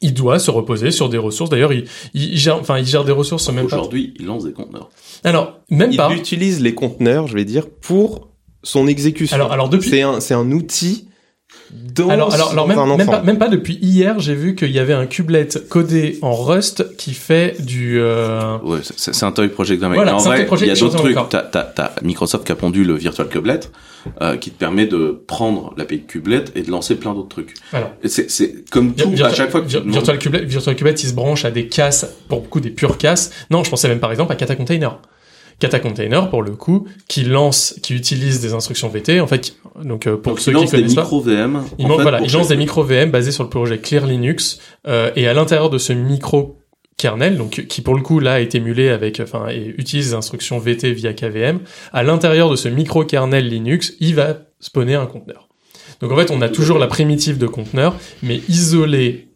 Il 0.00 0.14
doit 0.14 0.40
se 0.40 0.50
reposer 0.50 0.90
sur 0.90 1.08
des 1.08 1.18
ressources. 1.18 1.50
D'ailleurs, 1.50 1.72
il, 1.72 1.84
il 2.14 2.36
gère, 2.36 2.56
enfin, 2.56 2.78
il 2.78 2.86
gère 2.86 3.04
des 3.04 3.12
ressources 3.12 3.48
même 3.50 3.66
Aujourd'hui, 3.66 4.14
il 4.18 4.26
lance 4.26 4.44
des 4.44 4.52
conteneurs. 4.52 4.88
Alors, 5.22 5.60
même 5.70 5.94
pas. 5.94 6.08
Il 6.10 6.18
utilise 6.18 6.60
les 6.60 6.74
conteneurs, 6.74 7.28
je 7.28 7.34
vais 7.34 7.44
dire, 7.44 7.70
pour 7.70 8.30
son 8.64 8.88
exécution. 8.88 9.36
Alors, 9.36 9.52
alors 9.52 9.68
depuis. 9.68 9.90
C'est 9.90 10.02
un, 10.02 10.18
c'est 10.18 10.34
un 10.34 10.50
outil 10.50 11.08
alors, 12.08 12.32
alors, 12.32 12.70
alors 12.70 13.24
même, 13.24 13.38
pas, 13.38 13.48
depuis 13.48 13.78
hier, 13.80 14.18
j'ai 14.20 14.34
vu 14.34 14.54
qu'il 14.54 14.70
y 14.70 14.78
avait 14.78 14.92
un 14.92 15.06
kubelet 15.06 15.48
codé 15.68 16.18
en 16.22 16.34
Rust 16.34 16.96
qui 16.96 17.14
fait 17.14 17.56
du. 17.60 17.98
Euh... 18.00 18.58
Ouais, 18.58 18.80
c'est 18.82 19.24
un 19.24 19.32
toy 19.32 19.48
project 19.48 19.80
d'un 19.80 19.88
mec. 19.88 19.96
Voilà, 19.96 20.16
en 20.16 20.18
vrai, 20.18 20.46
il 20.60 20.66
y 20.66 20.70
a 20.70 20.74
d'autres 20.74 20.96
trucs. 20.96 21.16
T'as 21.30 21.50
as, 21.52 21.94
Microsoft 22.02 22.44
qui 22.44 22.52
a 22.52 22.56
pondu 22.56 22.84
le 22.84 22.94
virtual 22.94 23.28
kubelet, 23.28 23.60
euh, 24.20 24.36
qui 24.36 24.50
te 24.50 24.58
permet 24.58 24.86
de 24.86 25.22
prendre 25.26 25.74
l'API 25.76 26.00
de 26.00 26.06
kubelet 26.06 26.44
et 26.54 26.62
de 26.62 26.70
lancer 26.70 26.96
plein 26.96 27.14
d'autres 27.14 27.28
trucs. 27.28 27.54
C'est 28.04 28.70
comme 28.70 28.94
tout 28.94 29.12
à 29.22 29.32
chaque 29.32 29.50
fois 29.50 29.62
que 29.62 29.66
virtual 29.66 30.18
kubelet, 30.18 30.44
virtual 30.44 30.76
kubelet, 30.76 30.94
il 30.94 31.08
se 31.08 31.14
branche 31.14 31.44
à 31.44 31.50
des 31.50 31.68
casses, 31.68 32.06
pour 32.28 32.42
beaucoup 32.42 32.60
des 32.60 32.70
pures 32.70 32.98
casses. 32.98 33.30
Non, 33.50 33.64
je 33.64 33.70
pensais 33.70 33.88
même 33.88 34.00
par 34.00 34.10
exemple 34.10 34.32
à 34.32 34.36
Kata 34.36 34.56
Container. 34.56 34.98
Kata 35.58 35.78
Container, 35.78 36.28
pour 36.30 36.42
le 36.42 36.52
coup, 36.52 36.86
qui 37.08 37.24
lance, 37.24 37.78
qui 37.82 37.94
utilise 37.94 38.40
des 38.40 38.52
instructions 38.54 38.88
VT, 38.88 39.20
en 39.20 39.26
fait, 39.26 39.56
donc 39.84 40.06
euh, 40.06 40.16
pour 40.16 40.38
ceux 40.38 40.52
qui 40.52 40.66
connaissent 40.66 40.94
pas, 40.94 41.02
VM, 41.04 41.62
il, 41.78 41.86
voilà, 41.86 42.20
il 42.20 42.32
lance 42.32 42.48
des 42.48 42.56
micro 42.56 42.82
VM 42.82 43.10
basés 43.10 43.32
sur 43.32 43.44
le 43.44 43.50
projet 43.50 43.78
Clear 43.78 44.06
Linux, 44.06 44.58
euh, 44.86 45.10
et 45.16 45.28
à 45.28 45.34
l'intérieur 45.34 45.70
de 45.70 45.78
ce 45.78 45.92
micro 45.92 46.58
kernel, 46.96 47.36
donc 47.36 47.66
qui 47.68 47.80
pour 47.80 47.94
le 47.94 48.02
coup 48.02 48.20
là 48.20 48.40
est 48.40 48.54
émulé 48.54 48.88
avec, 48.88 49.20
enfin, 49.20 49.48
et 49.48 49.74
utilise 49.78 50.10
des 50.10 50.14
instructions 50.14 50.58
VT 50.58 50.92
via 50.92 51.12
KVM. 51.12 51.60
À 51.92 52.02
l'intérieur 52.02 52.50
de 52.50 52.56
ce 52.56 52.68
micro 52.68 53.04
kernel 53.04 53.48
Linux, 53.48 53.94
il 54.00 54.14
va 54.14 54.38
spawner 54.60 54.94
un 54.94 55.06
conteneur. 55.06 55.48
Donc 56.00 56.12
en 56.12 56.16
fait, 56.16 56.30
on 56.30 56.42
a 56.42 56.48
toujours 56.48 56.78
la 56.78 56.88
primitive 56.88 57.38
de 57.38 57.46
conteneur, 57.46 57.96
mais 58.22 58.40
isolé 58.48 59.31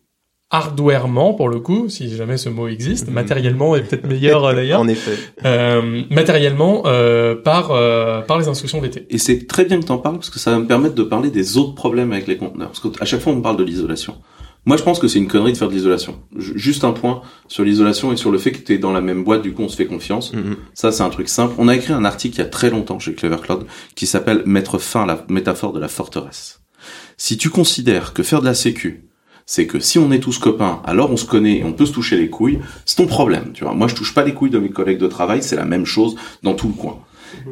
hardwarement 0.51 1.35
pour 1.35 1.49
le 1.49 1.59
coup, 1.59 1.89
si 1.89 2.15
jamais 2.15 2.37
ce 2.37 2.49
mot 2.49 2.69
existe, 2.69 3.09
mhm. 3.09 3.15
matériellement 3.15 3.75
est 3.75 3.83
peut-être 3.83 4.07
meilleur 4.07 4.43
d'ailleurs. 4.55 4.81
en 4.81 4.89
effet. 4.89 5.17
Euh, 5.45 6.03
matériellement 6.11 6.83
euh, 6.87 7.35
par 7.35 7.73
euh, 7.73 8.23
par 8.23 8.39
les 8.39 8.49
instructions 8.49 8.81
VT. 8.81 9.07
Et 9.11 9.19
c'est 9.19 9.47
très 9.47 9.65
bien 9.65 9.81
que 9.81 9.87
tu 9.87 9.93
en 9.93 9.99
parles 9.99 10.17
parce 10.17 10.31
que 10.31 10.39
ça 10.39 10.53
va 10.53 10.59
me 10.59 10.67
permettre 10.67 10.95
de 10.95 11.03
parler 11.03 11.31
des 11.31 11.57
autres 11.57 11.75
problèmes 11.75 12.13
avec 12.13 12.27
les 12.27 12.37
conteneurs. 12.37 12.69
Parce 12.69 12.81
qu'à 12.81 13.05
chaque 13.05 13.21
fois 13.21 13.33
on 13.33 13.41
parle 13.41 13.57
de 13.57 13.65
l'isolation. 13.65 14.17
Moi 14.67 14.77
je 14.77 14.83
pense 14.83 14.99
que 14.99 15.07
c'est 15.07 15.19
une 15.19 15.29
connerie 15.29 15.53
de 15.53 15.57
faire 15.57 15.69
de 15.69 15.75
l'isolation. 15.75 16.21
Juste 16.37 16.85
un 16.85 16.93
point 16.93 17.23
sur 17.49 17.65
l'isolation 17.65 18.13
et 18.13 18.17
sur 18.17 18.31
le 18.33 18.39
fait 18.39 18.51
que 18.53 18.59
tu 18.59 18.75
es 18.75 18.79
dans 18.79 18.93
la 18.93 19.01
même 19.01 19.25
boîte, 19.25 19.43
du 19.43 19.53
coup 19.53 19.63
on 19.63 19.69
se 19.69 19.77
fait 19.77 19.87
confiance. 19.87 20.33
Mhm. 20.33 20.57
Ça 20.75 20.93
c'est 20.93 21.03
un 21.03 21.11
truc 21.11 21.29
simple. 21.29 21.55
On 21.59 21.67
a 21.67 21.75
écrit 21.75 21.93
un 21.93 22.05
article 22.05 22.37
il 22.37 22.39
y 22.39 22.43
a 22.43 22.49
très 22.49 22.71
longtemps 22.71 23.01
chez 23.01 23.15
Clever 23.15 23.39
Cloud 23.43 23.67
qui 23.97 24.07
s'appelle 24.07 24.43
Mettre 24.47 24.79
fin 24.79 25.03
à 25.03 25.07
la 25.07 25.25
métaphore 25.29 25.73
de 25.73 25.81
la 25.81 25.89
forteresse. 25.89 26.61
Si 27.17 27.37
tu 27.37 27.51
considères 27.51 28.13
que 28.13 28.23
faire 28.23 28.41
de 28.41 28.47
la 28.47 28.55
sécu, 28.55 29.06
c'est 29.47 29.69
que 29.69 29.79
si 29.79 29.99
on 29.99 30.11
est 30.11 30.19
tous 30.19 30.39
copains, 30.39 30.83
alors 30.85 31.11
on 31.13 31.17
se 31.17 31.25
connaît 31.25 31.59
et 31.59 31.65
on 31.65 31.73
peut 31.73 31.87
se 31.87 31.93
toucher 31.93 32.19
les 32.19 32.29
couilles, 32.29 32.59
c'est 32.85 32.97
ton 32.97 33.07
problème, 33.07 33.53
tu 33.55 33.63
vois. 33.63 33.75
Moi, 33.75 33.87
je 33.87 33.95
touche 33.95 34.13
pas 34.13 34.25
les 34.25 34.35
couilles 34.35 34.51
de 34.51 34.59
mes 34.59 34.71
collègues 34.71 34.99
de 34.99 35.07
travail, 35.07 35.43
c'est 35.43 35.57
la 35.57 35.65
même 35.65 35.87
chose 35.87 36.17
dans 36.43 36.55
tout 36.55 36.67
le 36.67 36.75
coin. 36.75 36.99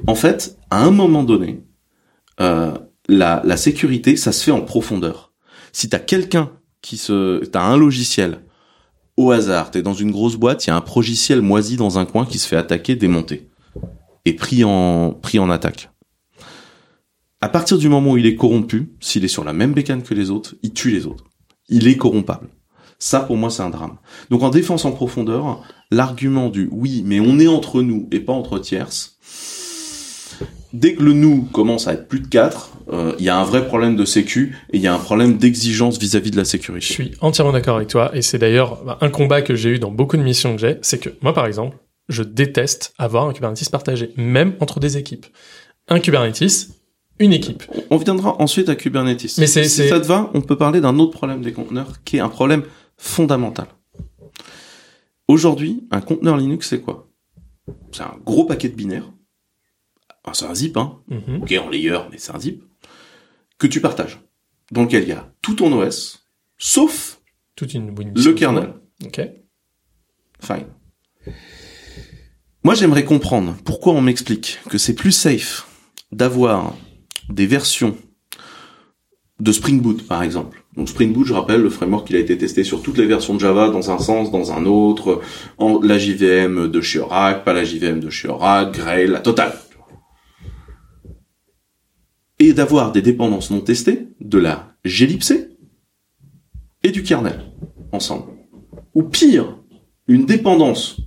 En 0.08 0.16
fait, 0.16 0.58
à 0.70 0.82
un 0.84 0.90
moment 0.90 1.22
donné, 1.22 1.62
euh, 2.40 2.72
la, 3.08 3.42
la 3.44 3.56
sécurité, 3.56 4.16
ça 4.16 4.32
se 4.32 4.42
fait 4.44 4.50
en 4.50 4.62
profondeur. 4.62 5.32
Si 5.72 5.88
t'as 5.88 6.00
quelqu'un 6.00 6.50
qui 6.82 6.96
se, 6.96 7.44
t'as 7.44 7.62
un 7.62 7.76
logiciel 7.76 8.40
au 9.16 9.30
hasard, 9.30 9.70
t'es 9.70 9.82
dans 9.82 9.94
une 9.94 10.10
grosse 10.10 10.36
boîte, 10.36 10.66
il 10.66 10.70
y 10.70 10.72
a 10.72 10.76
un 10.76 10.80
progiciel 10.80 11.42
moisi 11.42 11.76
dans 11.76 11.98
un 11.98 12.06
coin 12.06 12.26
qui 12.26 12.38
se 12.38 12.48
fait 12.48 12.56
attaquer, 12.56 12.96
démonter 12.96 13.48
et 14.24 14.32
pris 14.32 14.64
en 14.64 15.12
pris 15.12 15.38
en 15.38 15.48
attaque. 15.48 15.90
À 17.40 17.48
partir 17.48 17.78
du 17.78 17.88
moment 17.88 18.12
où 18.12 18.16
il 18.16 18.26
est 18.26 18.36
corrompu, 18.36 18.94
s'il 19.00 19.24
est 19.24 19.28
sur 19.28 19.44
la 19.44 19.52
même 19.52 19.74
bécane 19.74 20.02
que 20.02 20.14
les 20.14 20.30
autres, 20.30 20.56
il 20.62 20.72
tue 20.72 20.90
les 20.90 21.06
autres 21.06 21.24
il 21.74 21.88
est 21.88 21.96
corrompable. 21.96 22.48
Ça, 23.00 23.20
pour 23.20 23.36
moi, 23.36 23.50
c'est 23.50 23.62
un 23.62 23.70
drame. 23.70 23.96
Donc, 24.30 24.42
en 24.42 24.50
défense 24.50 24.84
en 24.84 24.92
profondeur, 24.92 25.60
l'argument 25.90 26.48
du 26.48 26.68
oui, 26.70 27.02
mais 27.04 27.18
on 27.18 27.38
est 27.40 27.48
entre 27.48 27.82
nous 27.82 28.08
et 28.12 28.20
pas 28.20 28.32
entre 28.32 28.58
tierces. 28.60 29.18
Dès 30.72 30.94
que 30.94 31.02
le 31.02 31.12
nous 31.12 31.42
commence 31.52 31.86
à 31.86 31.94
être 31.94 32.08
plus 32.08 32.20
de 32.20 32.28
4, 32.28 32.70
euh, 32.92 33.14
il 33.18 33.24
y 33.24 33.28
a 33.28 33.36
un 33.36 33.44
vrai 33.44 33.66
problème 33.66 33.96
de 33.96 34.04
sécu 34.04 34.56
et 34.72 34.76
il 34.76 34.82
y 34.82 34.86
a 34.86 34.94
un 34.94 34.98
problème 34.98 35.36
d'exigence 35.36 35.98
vis-à-vis 35.98 36.30
de 36.30 36.36
la 36.36 36.44
sécurité. 36.44 36.86
Je 36.86 36.92
suis 36.92 37.12
entièrement 37.20 37.52
d'accord 37.52 37.76
avec 37.76 37.88
toi 37.88 38.10
et 38.14 38.22
c'est 38.22 38.38
d'ailleurs 38.38 38.82
bah, 38.84 38.98
un 39.00 39.08
combat 39.08 39.42
que 39.42 39.54
j'ai 39.54 39.70
eu 39.70 39.78
dans 39.78 39.90
beaucoup 39.90 40.16
de 40.16 40.22
missions 40.22 40.54
que 40.54 40.60
j'ai, 40.60 40.78
c'est 40.82 40.98
que 40.98 41.10
moi 41.22 41.32
par 41.32 41.46
exemple, 41.46 41.76
je 42.08 42.22
déteste 42.22 42.92
avoir 42.98 43.28
un 43.28 43.32
Kubernetes 43.32 43.70
partagé, 43.70 44.12
même 44.16 44.54
entre 44.60 44.80
des 44.80 44.96
équipes. 44.96 45.26
Un 45.88 46.00
Kubernetes, 46.00 46.68
une 47.18 47.32
équipe. 47.32 47.62
On 47.90 47.96
viendra 47.96 48.40
ensuite 48.40 48.68
à 48.68 48.76
Kubernetes. 48.76 49.38
Mais 49.38 49.46
si 49.46 49.68
ça 49.68 50.00
te 50.00 50.06
va, 50.06 50.30
on 50.34 50.40
peut 50.40 50.56
parler 50.56 50.80
d'un 50.80 50.98
autre 50.98 51.12
problème 51.12 51.42
des 51.42 51.52
conteneurs 51.52 52.02
qui 52.04 52.16
est 52.16 52.20
un 52.20 52.28
problème 52.28 52.64
fondamental. 52.96 53.66
Aujourd'hui, 55.28 55.86
un 55.90 56.00
conteneur 56.00 56.36
Linux, 56.36 56.68
c'est 56.68 56.80
quoi? 56.80 57.08
C'est 57.92 58.02
un 58.02 58.16
gros 58.24 58.44
paquet 58.44 58.68
de 58.68 58.74
binaires 58.74 59.10
ah, 60.26 60.30
c'est 60.32 60.46
un 60.46 60.54
zip, 60.54 60.76
hein, 60.78 61.00
Mhm. 61.08 61.42
ok 61.42 61.54
en 61.62 61.68
layer, 61.68 61.98
mais 62.10 62.16
c'est 62.16 62.34
un 62.34 62.40
zip, 62.40 62.62
que 63.58 63.66
tu 63.66 63.82
partages, 63.82 64.20
dans 64.72 64.84
lequel 64.84 65.02
il 65.02 65.10
y 65.10 65.12
a 65.12 65.30
tout 65.42 65.54
ton 65.54 65.70
OS, 65.78 66.26
sauf 66.56 67.20
Toute 67.56 67.74
une, 67.74 67.94
une 68.00 68.14
le 68.14 68.32
kernel. 68.32 68.72
Ok. 69.04 69.20
Fine. 70.40 70.66
Moi, 72.62 72.74
j'aimerais 72.74 73.04
comprendre 73.04 73.54
pourquoi 73.64 73.92
on 73.92 74.00
m'explique 74.00 74.58
que 74.70 74.78
c'est 74.78 74.94
plus 74.94 75.12
safe 75.12 75.68
d'avoir 76.10 76.74
des 77.28 77.46
versions 77.46 77.96
de 79.40 79.52
Spring 79.52 79.80
Boot, 79.80 80.06
par 80.06 80.22
exemple. 80.22 80.64
Donc 80.76 80.88
Spring 80.88 81.12
Boot, 81.12 81.26
je 81.26 81.34
rappelle, 81.34 81.62
le 81.62 81.70
framework 81.70 82.08
il 82.10 82.16
a 82.16 82.18
été 82.18 82.36
testé 82.36 82.64
sur 82.64 82.82
toutes 82.82 82.98
les 82.98 83.06
versions 83.06 83.34
de 83.34 83.40
Java 83.40 83.70
dans 83.70 83.90
un 83.90 83.98
sens, 83.98 84.30
dans 84.30 84.52
un 84.52 84.64
autre, 84.66 85.20
en 85.58 85.80
la 85.80 85.98
JVM 85.98 86.68
de 86.68 86.80
chez 86.80 86.98
Oracle, 86.98 87.42
pas 87.44 87.52
la 87.52 87.64
JVM 87.64 88.00
de 88.00 88.10
chez 88.10 88.28
Oracle, 88.28 88.78
Grail, 88.78 89.06
la 89.08 89.20
totale. 89.20 89.52
Et 92.38 92.52
d'avoir 92.52 92.92
des 92.92 93.02
dépendances 93.02 93.50
non 93.50 93.60
testées 93.60 94.08
de 94.20 94.38
la 94.38 94.74
glibc 94.84 95.32
et 96.82 96.90
du 96.90 97.02
kernel 97.02 97.52
ensemble. 97.92 98.32
Ou 98.94 99.04
pire, 99.04 99.58
une 100.08 100.26
dépendance 100.26 101.00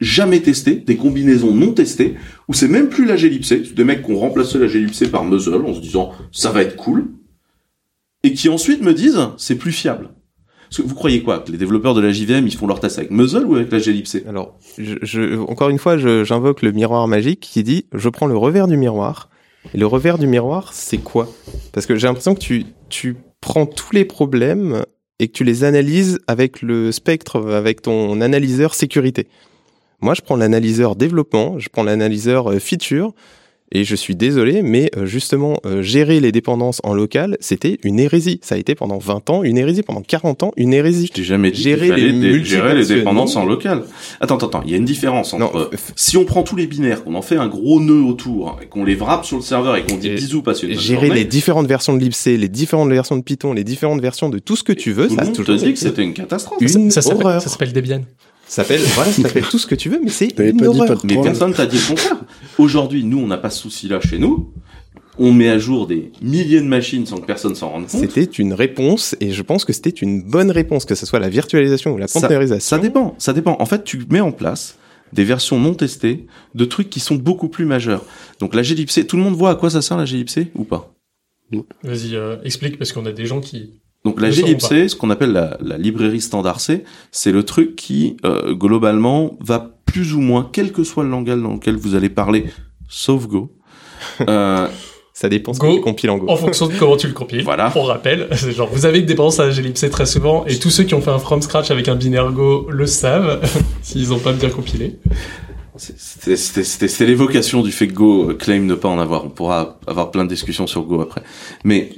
jamais 0.00 0.40
testée, 0.40 0.76
des 0.76 0.96
combinaisons 0.96 1.54
non 1.54 1.72
testées, 1.72 2.14
où 2.48 2.54
c'est 2.54 2.68
même 2.68 2.88
plus 2.88 3.04
la 3.04 3.16
c'est 3.16 3.74
des 3.74 3.84
mecs 3.84 4.04
qui 4.04 4.12
ont 4.12 4.18
remplacé 4.18 4.58
la 4.58 4.66
par 5.10 5.24
Muzzle 5.24 5.64
en 5.66 5.74
se 5.74 5.80
disant 5.80 6.12
ça 6.32 6.50
va 6.50 6.62
être 6.62 6.76
cool, 6.76 7.08
et 8.22 8.32
qui 8.32 8.48
ensuite 8.48 8.82
me 8.82 8.94
disent 8.94 9.18
c'est 9.36 9.56
plus 9.56 9.72
fiable. 9.72 10.10
Vous 10.84 10.94
croyez 10.94 11.22
quoi 11.22 11.38
Que 11.38 11.50
les 11.50 11.56
développeurs 11.56 11.94
de 11.94 12.00
la 12.02 12.12
JVM, 12.12 12.46
ils 12.46 12.54
font 12.54 12.66
leurs 12.66 12.80
tests 12.80 12.98
avec 12.98 13.10
Muzzle 13.10 13.46
ou 13.46 13.54
avec 13.54 13.72
la 13.72 13.78
Alors, 14.26 14.58
je, 14.76 14.96
je- 15.00 15.38
encore 15.38 15.70
une 15.70 15.78
fois, 15.78 15.96
j'invoque 15.96 16.60
le 16.62 16.72
miroir 16.72 17.08
magique 17.08 17.40
qui 17.40 17.62
dit 17.62 17.86
je 17.94 18.08
prends 18.10 18.26
le 18.26 18.36
revers 18.36 18.66
du 18.68 18.76
miroir. 18.76 19.30
Et 19.74 19.78
le 19.78 19.86
revers 19.86 20.18
du 20.18 20.26
miroir, 20.26 20.72
c'est 20.74 20.98
quoi? 20.98 21.28
Parce 21.72 21.86
que 21.86 21.96
j'ai 21.96 22.06
l'impression 22.06 22.34
que 22.34 22.40
tu, 22.40 22.64
tu 22.90 23.16
prends 23.40 23.66
tous 23.66 23.92
les 23.94 24.04
problèmes 24.04 24.82
et 25.18 25.28
que 25.28 25.32
tu 25.32 25.42
les 25.44 25.64
analyses 25.64 26.18
avec 26.26 26.60
le 26.62 26.92
spectre, 26.92 27.50
avec 27.50 27.80
ton 27.82 28.20
analyseur 28.20 28.74
sécurité. 28.74 29.26
Moi, 30.00 30.14
je 30.14 30.20
prends 30.22 30.36
l'analyseur 30.36 30.96
développement, 30.96 31.58
je 31.58 31.68
prends 31.70 31.82
l'analyseur 31.82 32.50
euh, 32.52 32.58
feature, 32.60 33.12
et 33.70 33.84
je 33.84 33.94
suis 33.96 34.16
désolé, 34.16 34.62
mais 34.62 34.90
euh, 34.96 35.04
justement, 35.04 35.58
euh, 35.66 35.82
gérer 35.82 36.20
les 36.20 36.32
dépendances 36.32 36.80
en 36.84 36.94
local, 36.94 37.36
c'était 37.40 37.78
une 37.82 38.00
hérésie. 38.00 38.40
Ça 38.42 38.54
a 38.54 38.58
été 38.58 38.74
pendant 38.74 38.96
20 38.96 39.28
ans 39.28 39.42
une 39.42 39.58
hérésie, 39.58 39.82
pendant 39.82 40.00
40 40.00 40.42
ans 40.44 40.52
une 40.56 40.72
hérésie. 40.72 41.10
J'ai 41.14 41.24
jamais 41.24 41.50
dit 41.50 41.60
Gérer 41.62 41.90
les 41.94 42.12
dé- 42.12 42.44
gérer 42.44 42.74
les 42.76 42.86
dépendances 42.86 43.36
en 43.36 43.44
local. 43.44 43.82
Attends, 44.20 44.36
attends, 44.36 44.46
attends, 44.46 44.62
il 44.64 44.70
y 44.70 44.74
a 44.74 44.78
une 44.78 44.86
différence 44.86 45.34
entre 45.34 45.42
Non, 45.52 45.60
euh, 45.60 45.66
si 45.96 46.16
on 46.16 46.24
prend 46.24 46.44
tous 46.44 46.56
les 46.56 46.66
binaires, 46.66 47.04
qu'on 47.04 47.14
en 47.14 47.20
fait 47.20 47.36
un 47.36 47.48
gros 47.48 47.78
nœud 47.80 48.00
autour, 48.00 48.58
et 48.62 48.66
qu'on 48.66 48.84
les 48.84 48.94
wrappe 48.94 49.26
sur 49.26 49.36
le 49.36 49.42
serveur 49.42 49.76
et 49.76 49.82
qu'on 49.84 49.96
dit 49.96 50.08
Et 50.08 50.14
bisous, 50.14 50.38
une 50.38 50.42
bonne 50.44 50.54
Gérer 50.78 51.06
journée, 51.08 51.14
les 51.20 51.24
différentes 51.26 51.66
versions 51.66 51.94
de 51.94 52.00
libc, 52.00 52.16
les 52.24 52.48
différentes 52.48 52.88
versions 52.88 53.16
de 53.18 53.22
Python, 53.22 53.52
les 53.52 53.64
différentes 53.64 54.00
versions 54.00 54.30
de 54.30 54.38
tout 54.38 54.56
ce 54.56 54.62
que 54.62 54.72
tu 54.72 54.92
veux, 54.92 55.08
tout 55.08 55.16
ça 55.16 55.22
le 55.22 55.22
a 55.22 55.24
monde 55.26 55.44
te 55.44 55.52
dit 55.64 55.72
que 55.74 55.78
c'était 55.78 56.04
une 56.04 56.14
catastrophe. 56.14 56.58
une 56.62 56.90
ça 56.90 57.02
s'appelle 57.02 57.72
Debian. 57.74 58.00
Ça 58.48 58.62
s'appelle, 58.64 58.80
voilà, 58.94 59.12
ça 59.12 59.22
s'appelle 59.22 59.44
tout 59.44 59.58
ce 59.58 59.66
que 59.66 59.74
tu 59.74 59.88
veux, 59.90 60.00
mais 60.02 60.10
c'est 60.10 60.26
une 60.26 60.56
pas 60.56 60.94
dit 60.94 61.06
Mais 61.06 61.22
personne 61.22 61.52
t'a 61.52 61.66
dit 61.66 61.76
le 61.78 61.86
contraire. 61.86 62.16
Aujourd'hui, 62.56 63.04
nous, 63.04 63.18
on 63.18 63.26
n'a 63.26 63.36
pas 63.36 63.50
ce 63.50 63.60
souci-là 63.60 64.00
chez 64.00 64.18
nous. 64.18 64.52
On 65.18 65.32
met 65.32 65.48
à 65.48 65.58
jour 65.58 65.86
des 65.86 66.12
milliers 66.22 66.60
de 66.60 66.66
machines 66.66 67.04
sans 67.04 67.18
que 67.18 67.26
personne 67.26 67.54
s'en 67.54 67.70
rende 67.70 67.88
compte. 67.88 68.00
C'était 68.00 68.22
une 68.24 68.54
réponse, 68.54 69.16
et 69.20 69.32
je 69.32 69.42
pense 69.42 69.64
que 69.64 69.72
c'était 69.72 69.90
une 69.90 70.22
bonne 70.22 70.50
réponse, 70.50 70.84
que 70.84 70.94
ce 70.94 71.04
soit 71.06 71.18
la 71.18 71.28
virtualisation 71.28 71.92
ou 71.92 71.98
la 71.98 72.06
Ça- 72.06 72.20
containerisation. 72.20 72.76
Ça 72.76 72.78
dépend, 72.80 73.14
ça 73.18 73.32
dépend. 73.32 73.56
En 73.58 73.66
fait, 73.66 73.84
tu 73.84 74.00
mets 74.10 74.20
en 74.20 74.32
place 74.32 74.78
des 75.12 75.24
versions 75.24 75.58
non 75.58 75.74
testées 75.74 76.26
de 76.54 76.64
trucs 76.64 76.88
qui 76.88 77.00
sont 77.00 77.16
beaucoup 77.16 77.48
plus 77.48 77.64
majeurs. 77.66 78.04
Donc 78.40 78.54
la 78.54 78.62
glibc, 78.62 79.06
tout 79.06 79.16
le 79.16 79.22
monde 79.22 79.34
voit 79.34 79.50
à 79.50 79.54
quoi 79.56 79.70
ça 79.70 79.82
sert 79.82 79.96
la 79.96 80.04
glibc 80.04 80.50
ou 80.54 80.64
pas? 80.64 80.94
Vas-y, 81.82 82.14
euh, 82.14 82.36
explique 82.44 82.78
parce 82.78 82.92
qu'on 82.92 83.06
a 83.06 83.12
des 83.12 83.26
gens 83.26 83.40
qui. 83.40 83.80
Donc 84.08 84.20
la 84.20 84.32
sauront 84.32 84.46
glibc, 84.46 84.88
ce 84.90 84.96
qu'on 84.96 85.10
appelle 85.10 85.32
la, 85.32 85.56
la 85.60 85.78
librairie 85.78 86.20
standard 86.20 86.60
C, 86.60 86.84
c'est 87.12 87.32
le 87.32 87.42
truc 87.44 87.76
qui 87.76 88.16
euh, 88.24 88.54
globalement 88.54 89.36
va 89.40 89.74
plus 89.86 90.14
ou 90.14 90.20
moins, 90.20 90.48
quel 90.52 90.72
que 90.72 90.84
soit 90.84 91.04
le 91.04 91.10
langage 91.10 91.40
dans 91.40 91.54
lequel 91.54 91.76
vous 91.76 91.94
allez 91.94 92.08
parler, 92.10 92.46
sauf 92.88 93.26
Go. 93.26 93.50
euh, 94.28 94.68
Ça 95.14 95.28
dépend 95.28 95.52
ce 95.54 95.58
Go, 95.58 95.66
que 95.68 95.74
tu 95.76 95.80
compiles 95.80 96.10
en 96.10 96.18
Go. 96.18 96.26
En 96.28 96.36
fonction 96.36 96.66
de 96.68 96.74
comment 96.74 96.96
tu 96.96 97.06
le 97.08 97.12
compiles. 97.14 97.42
Voilà. 97.42 97.70
Pour 97.70 97.88
rappel, 97.88 98.28
c'est 98.32 98.52
genre 98.52 98.68
vous 98.70 98.86
avez 98.86 99.00
une 99.00 99.06
dépendance 99.06 99.40
à 99.40 99.46
la 99.46 99.52
glibc 99.52 99.90
très 99.90 100.06
souvent 100.06 100.44
et 100.46 100.58
tous 100.58 100.70
ceux 100.70 100.84
qui 100.84 100.94
ont 100.94 101.00
fait 101.00 101.10
un 101.10 101.18
from 101.18 101.40
scratch 101.42 101.70
avec 101.70 101.88
un 101.88 101.96
binaire 101.96 102.30
Go 102.32 102.68
le 102.70 102.86
savent 102.86 103.40
s'ils 103.82 104.12
ont 104.12 104.18
pas 104.18 104.32
bien 104.32 104.50
compilé. 104.50 104.98
C'était- 105.76 106.36
C'était 106.36 106.64
c'était- 106.64 106.88
c'était 106.88 107.06
l'évocation 107.06 107.62
du 107.62 107.70
fait 107.72 107.86
que 107.88 107.92
Go 107.94 108.30
euh, 108.30 108.34
claim 108.34 108.60
ne 108.60 108.74
pas 108.74 108.88
en 108.88 108.98
avoir. 108.98 109.24
On 109.24 109.30
pourra 109.30 109.78
avoir 109.86 110.10
plein 110.10 110.24
de 110.24 110.28
discussions 110.28 110.66
sur 110.66 110.82
Go 110.82 111.00
après. 111.00 111.22
Mais 111.64 111.90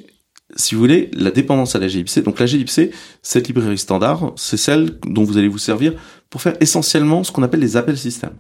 si 0.57 0.75
vous 0.75 0.81
voulez, 0.81 1.11
la 1.13 1.31
dépendance 1.31 1.77
à 1.77 1.79
la 1.79 1.87
glibc, 1.87 2.23
donc 2.23 2.39
la 2.39 2.47
glibc, 2.47 2.93
cette 3.23 3.49
librairie 3.49 3.79
standard, 3.79 4.33
c'est 4.37 4.57
celle 4.57 4.99
dont 5.07 5.25
vous 5.25 5.39
allez 5.39 5.49
vous 5.49 5.59
servir 5.59 5.95
pour 6.29 6.43
faire 6.43 6.55
essentiellement 6.61 7.25
ce 7.25 7.33
qu'on 7.33 7.43
appelle 7.43 7.61
les 7.61 7.77
appels 7.77 7.99
système. 7.99 8.35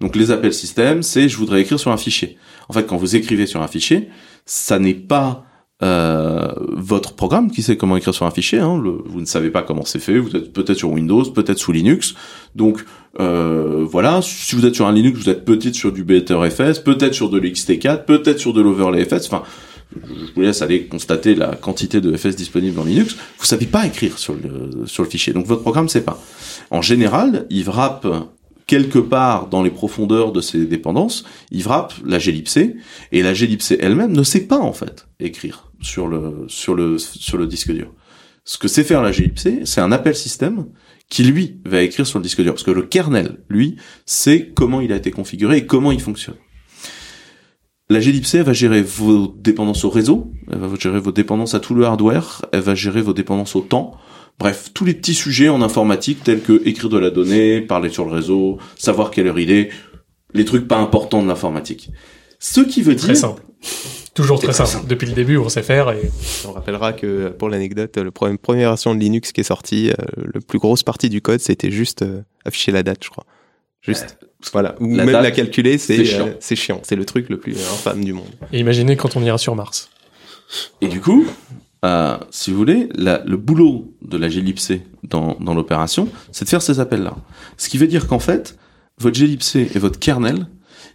Donc 0.00 0.16
les 0.16 0.30
appels 0.30 0.54
système, 0.54 1.02
c'est 1.02 1.28
je 1.28 1.36
voudrais 1.36 1.60
écrire 1.60 1.78
sur 1.78 1.90
un 1.90 1.96
fichier. 1.96 2.36
En 2.68 2.72
fait, 2.72 2.84
quand 2.84 2.96
vous 2.96 3.16
écrivez 3.16 3.46
sur 3.46 3.62
un 3.62 3.68
fichier, 3.68 4.08
ça 4.44 4.78
n'est 4.78 4.94
pas 4.94 5.44
euh, 5.82 6.52
votre 6.72 7.14
programme 7.14 7.50
qui 7.50 7.62
sait 7.62 7.76
comment 7.76 7.96
écrire 7.96 8.14
sur 8.14 8.26
un 8.26 8.30
fichier. 8.30 8.58
Hein. 8.58 8.82
Vous 9.04 9.20
ne 9.20 9.26
savez 9.26 9.50
pas 9.50 9.62
comment 9.62 9.84
c'est 9.84 9.98
fait. 9.98 10.18
Vous 10.18 10.34
êtes 10.36 10.52
peut-être 10.52 10.78
sur 10.78 10.90
Windows, 10.90 11.24
peut-être 11.24 11.58
sous 11.58 11.72
Linux. 11.72 12.14
Donc 12.54 12.84
euh, 13.20 13.84
voilà, 13.88 14.20
si 14.22 14.56
vous 14.56 14.66
êtes 14.66 14.74
sur 14.74 14.86
un 14.86 14.92
Linux, 14.92 15.18
vous 15.18 15.28
êtes 15.28 15.44
peut-être 15.44 15.74
sur 15.74 15.92
du 15.92 16.04
BetterFS, 16.04 16.80
peut-être 16.84 17.14
sur 17.14 17.28
de 17.30 17.38
l'XT4, 17.38 18.04
peut-être 18.04 18.38
sur 18.38 18.52
de 18.52 18.60
l'OverlayFS. 18.60 19.26
Enfin, 19.26 19.42
je 19.92 20.32
vous 20.34 20.40
laisse 20.40 20.62
aller 20.62 20.86
constater 20.86 21.34
la 21.34 21.54
quantité 21.54 22.00
de 22.00 22.16
FS 22.16 22.36
disponible 22.36 22.74
dans 22.74 22.84
Linux. 22.84 23.16
Vous 23.38 23.46
savez 23.46 23.66
pas 23.66 23.86
écrire 23.86 24.18
sur 24.18 24.34
le 24.34 24.86
sur 24.86 25.02
le 25.02 25.08
fichier, 25.08 25.32
donc 25.32 25.46
votre 25.46 25.62
programme 25.62 25.88
sait 25.88 26.04
pas. 26.04 26.20
En 26.70 26.82
général, 26.82 27.46
il 27.50 27.64
wrap 27.64 28.06
quelque 28.66 28.98
part 28.98 29.48
dans 29.48 29.62
les 29.62 29.70
profondeurs 29.70 30.32
de 30.32 30.40
ses 30.40 30.64
dépendances, 30.64 31.24
il 31.50 31.62
wrap 31.62 31.92
la 32.04 32.18
glibc 32.18 32.56
et 33.12 33.22
la 33.22 33.34
glibc 33.34 33.76
elle-même 33.78 34.12
ne 34.12 34.22
sait 34.22 34.46
pas 34.46 34.58
en 34.58 34.72
fait 34.72 35.06
écrire 35.20 35.70
sur 35.80 36.08
le 36.08 36.46
sur 36.48 36.74
le 36.74 36.98
sur 36.98 37.38
le 37.38 37.46
disque 37.46 37.72
dur. 37.72 37.92
Ce 38.44 38.58
que 38.58 38.68
sait 38.68 38.84
faire 38.84 39.02
la 39.02 39.10
glibc, 39.10 39.64
c'est 39.64 39.80
un 39.80 39.92
appel 39.92 40.14
système 40.14 40.66
qui 41.08 41.24
lui 41.24 41.60
va 41.64 41.82
écrire 41.82 42.06
sur 42.06 42.18
le 42.18 42.22
disque 42.22 42.42
dur 42.42 42.52
parce 42.52 42.64
que 42.64 42.70
le 42.70 42.82
kernel 42.82 43.38
lui 43.48 43.76
sait 44.06 44.52
comment 44.54 44.80
il 44.80 44.92
a 44.92 44.96
été 44.96 45.10
configuré 45.10 45.58
et 45.58 45.66
comment 45.66 45.92
il 45.92 46.00
fonctionne. 46.00 46.36
La 47.90 48.00
glibc 48.00 48.34
elle 48.34 48.42
va 48.42 48.54
gérer 48.54 48.80
vos 48.80 49.34
dépendances 49.36 49.84
au 49.84 49.90
réseau, 49.90 50.32
elle 50.50 50.58
va 50.58 50.68
gérer 50.80 51.00
vos 51.00 51.12
dépendances 51.12 51.54
à 51.54 51.60
tout 51.60 51.74
le 51.74 51.84
hardware, 51.84 52.42
elle 52.52 52.60
va 52.60 52.74
gérer 52.74 53.02
vos 53.02 53.12
dépendances 53.12 53.56
au 53.56 53.60
temps. 53.60 53.92
Bref, 54.38 54.70
tous 54.72 54.84
les 54.84 54.94
petits 54.94 55.14
sujets 55.14 55.50
en 55.50 55.60
informatique 55.60 56.24
tels 56.24 56.40
que 56.40 56.66
écrire 56.66 56.88
de 56.88 56.98
la 56.98 57.10
donnée, 57.10 57.60
parler 57.60 57.90
sur 57.90 58.06
le 58.06 58.12
réseau, 58.12 58.58
savoir 58.76 59.10
quelle 59.10 59.26
heure 59.26 59.38
il 59.38 59.52
est, 59.52 59.68
les 60.32 60.46
trucs 60.46 60.66
pas 60.66 60.78
importants 60.78 61.22
de 61.22 61.28
l'informatique. 61.28 61.90
Ce 62.38 62.62
qui 62.62 62.82
veut 62.82 62.94
dire 62.94 63.04
Très 63.04 63.14
simple. 63.14 63.42
Toujours 64.14 64.38
très 64.38 64.48
très 64.48 64.56
simple. 64.56 64.70
simple. 64.70 64.86
Depuis 64.86 65.06
le 65.06 65.12
début, 65.12 65.36
on 65.36 65.48
sait 65.48 65.62
faire 65.62 65.90
et 65.90 66.10
On 66.46 66.52
rappellera 66.52 66.92
que, 66.92 67.28
pour 67.30 67.48
l'anecdote, 67.48 67.98
le 67.98 68.10
premier, 68.10 68.38
première 68.38 68.70
version 68.70 68.94
de 68.94 69.00
Linux 69.00 69.32
qui 69.32 69.40
est 69.40 69.44
sortie, 69.44 69.90
euh, 69.90 69.94
le 70.16 70.40
plus 70.40 70.58
grosse 70.58 70.82
partie 70.82 71.10
du 71.10 71.20
code, 71.20 71.40
c'était 71.40 71.70
juste 71.70 72.02
euh, 72.02 72.22
afficher 72.44 72.72
la 72.72 72.82
date, 72.82 73.04
je 73.04 73.10
crois. 73.10 73.26
Juste. 73.82 74.18
Voilà. 74.52 74.74
Ou 74.80 74.94
la 74.94 75.04
même 75.04 75.14
date, 75.14 75.22
la 75.22 75.30
calculer, 75.30 75.78
c'est 75.78 75.96
c'est 75.98 76.04
chiant. 76.04 76.26
euh, 76.28 76.34
c'est 76.40 76.56
chiant. 76.56 76.80
C'est 76.84 76.96
le 76.96 77.04
truc 77.04 77.28
le 77.28 77.38
plus 77.38 77.52
infâme 77.52 78.04
du 78.04 78.12
monde. 78.12 78.28
Et 78.52 78.58
imaginez 78.60 78.96
quand 78.96 79.16
on 79.16 79.22
ira 79.22 79.38
sur 79.38 79.54
Mars. 79.56 79.88
Et 80.80 80.88
du 80.88 81.00
coup, 81.00 81.24
euh, 81.84 82.16
si 82.30 82.50
vous 82.50 82.56
voulez, 82.56 82.88
la- 82.94 83.22
le 83.24 83.36
boulot 83.36 83.94
de 84.02 84.16
la 84.16 84.28
glibc 84.28 84.80
dans, 85.04 85.36
dans 85.40 85.54
l'opération, 85.54 86.08
c'est 86.32 86.44
de 86.44 86.50
faire 86.50 86.62
ces 86.62 86.80
appels-là. 86.80 87.16
Ce 87.56 87.68
qui 87.68 87.78
veut 87.78 87.86
dire 87.86 88.06
qu'en 88.06 88.18
fait, 88.18 88.56
votre 88.98 89.18
glibc 89.18 89.56
et 89.56 89.78
votre 89.78 89.98
kernel, 89.98 90.46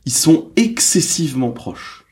ils 0.05 0.13
sont 0.13 0.49
excessivement 0.55 1.51
proches. 1.51 2.05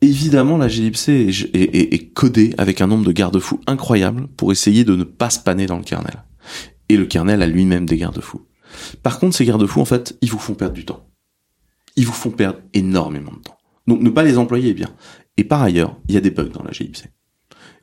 Évidemment, 0.00 0.58
la 0.58 0.68
glibc 0.68 1.08
est, 1.08 1.28
est, 1.28 1.54
est- 1.54 1.94
est 1.94 2.06
codée 2.12 2.54
avec 2.58 2.80
un 2.80 2.86
nombre 2.86 3.04
de 3.06 3.12
garde-fous 3.12 3.60
incroyable 3.66 4.26
pour 4.36 4.52
essayer 4.52 4.84
de 4.84 4.94
ne 4.96 5.04
pas 5.04 5.30
spanner 5.30 5.66
dans 5.66 5.78
le 5.78 5.82
kernel. 5.84 6.22
Et 6.90 6.96
le 6.96 7.06
kernel 7.06 7.42
a 7.42 7.46
lui-même 7.46 7.86
des 7.86 7.96
garde-fous. 7.96 8.42
Par 9.02 9.18
contre, 9.18 9.36
ces 9.36 9.44
garde-fous, 9.44 9.80
en 9.80 9.84
fait, 9.84 10.16
ils 10.20 10.30
vous 10.30 10.38
font 10.38 10.54
perdre 10.54 10.74
du 10.74 10.84
temps. 10.84 11.06
Ils 11.96 12.06
vous 12.06 12.12
font 12.12 12.30
perdre 12.30 12.58
énormément 12.72 13.32
de 13.32 13.42
temps. 13.42 13.58
Donc, 13.86 14.00
ne 14.00 14.10
pas 14.10 14.22
les 14.22 14.38
employer 14.38 14.70
est 14.70 14.74
bien. 14.74 14.90
Et 15.36 15.44
par 15.44 15.62
ailleurs, 15.62 15.96
il 16.08 16.14
y 16.14 16.18
a 16.18 16.20
des 16.20 16.30
bugs 16.30 16.44
dans 16.44 16.62
la 16.62 16.70
glibc. 16.70 17.04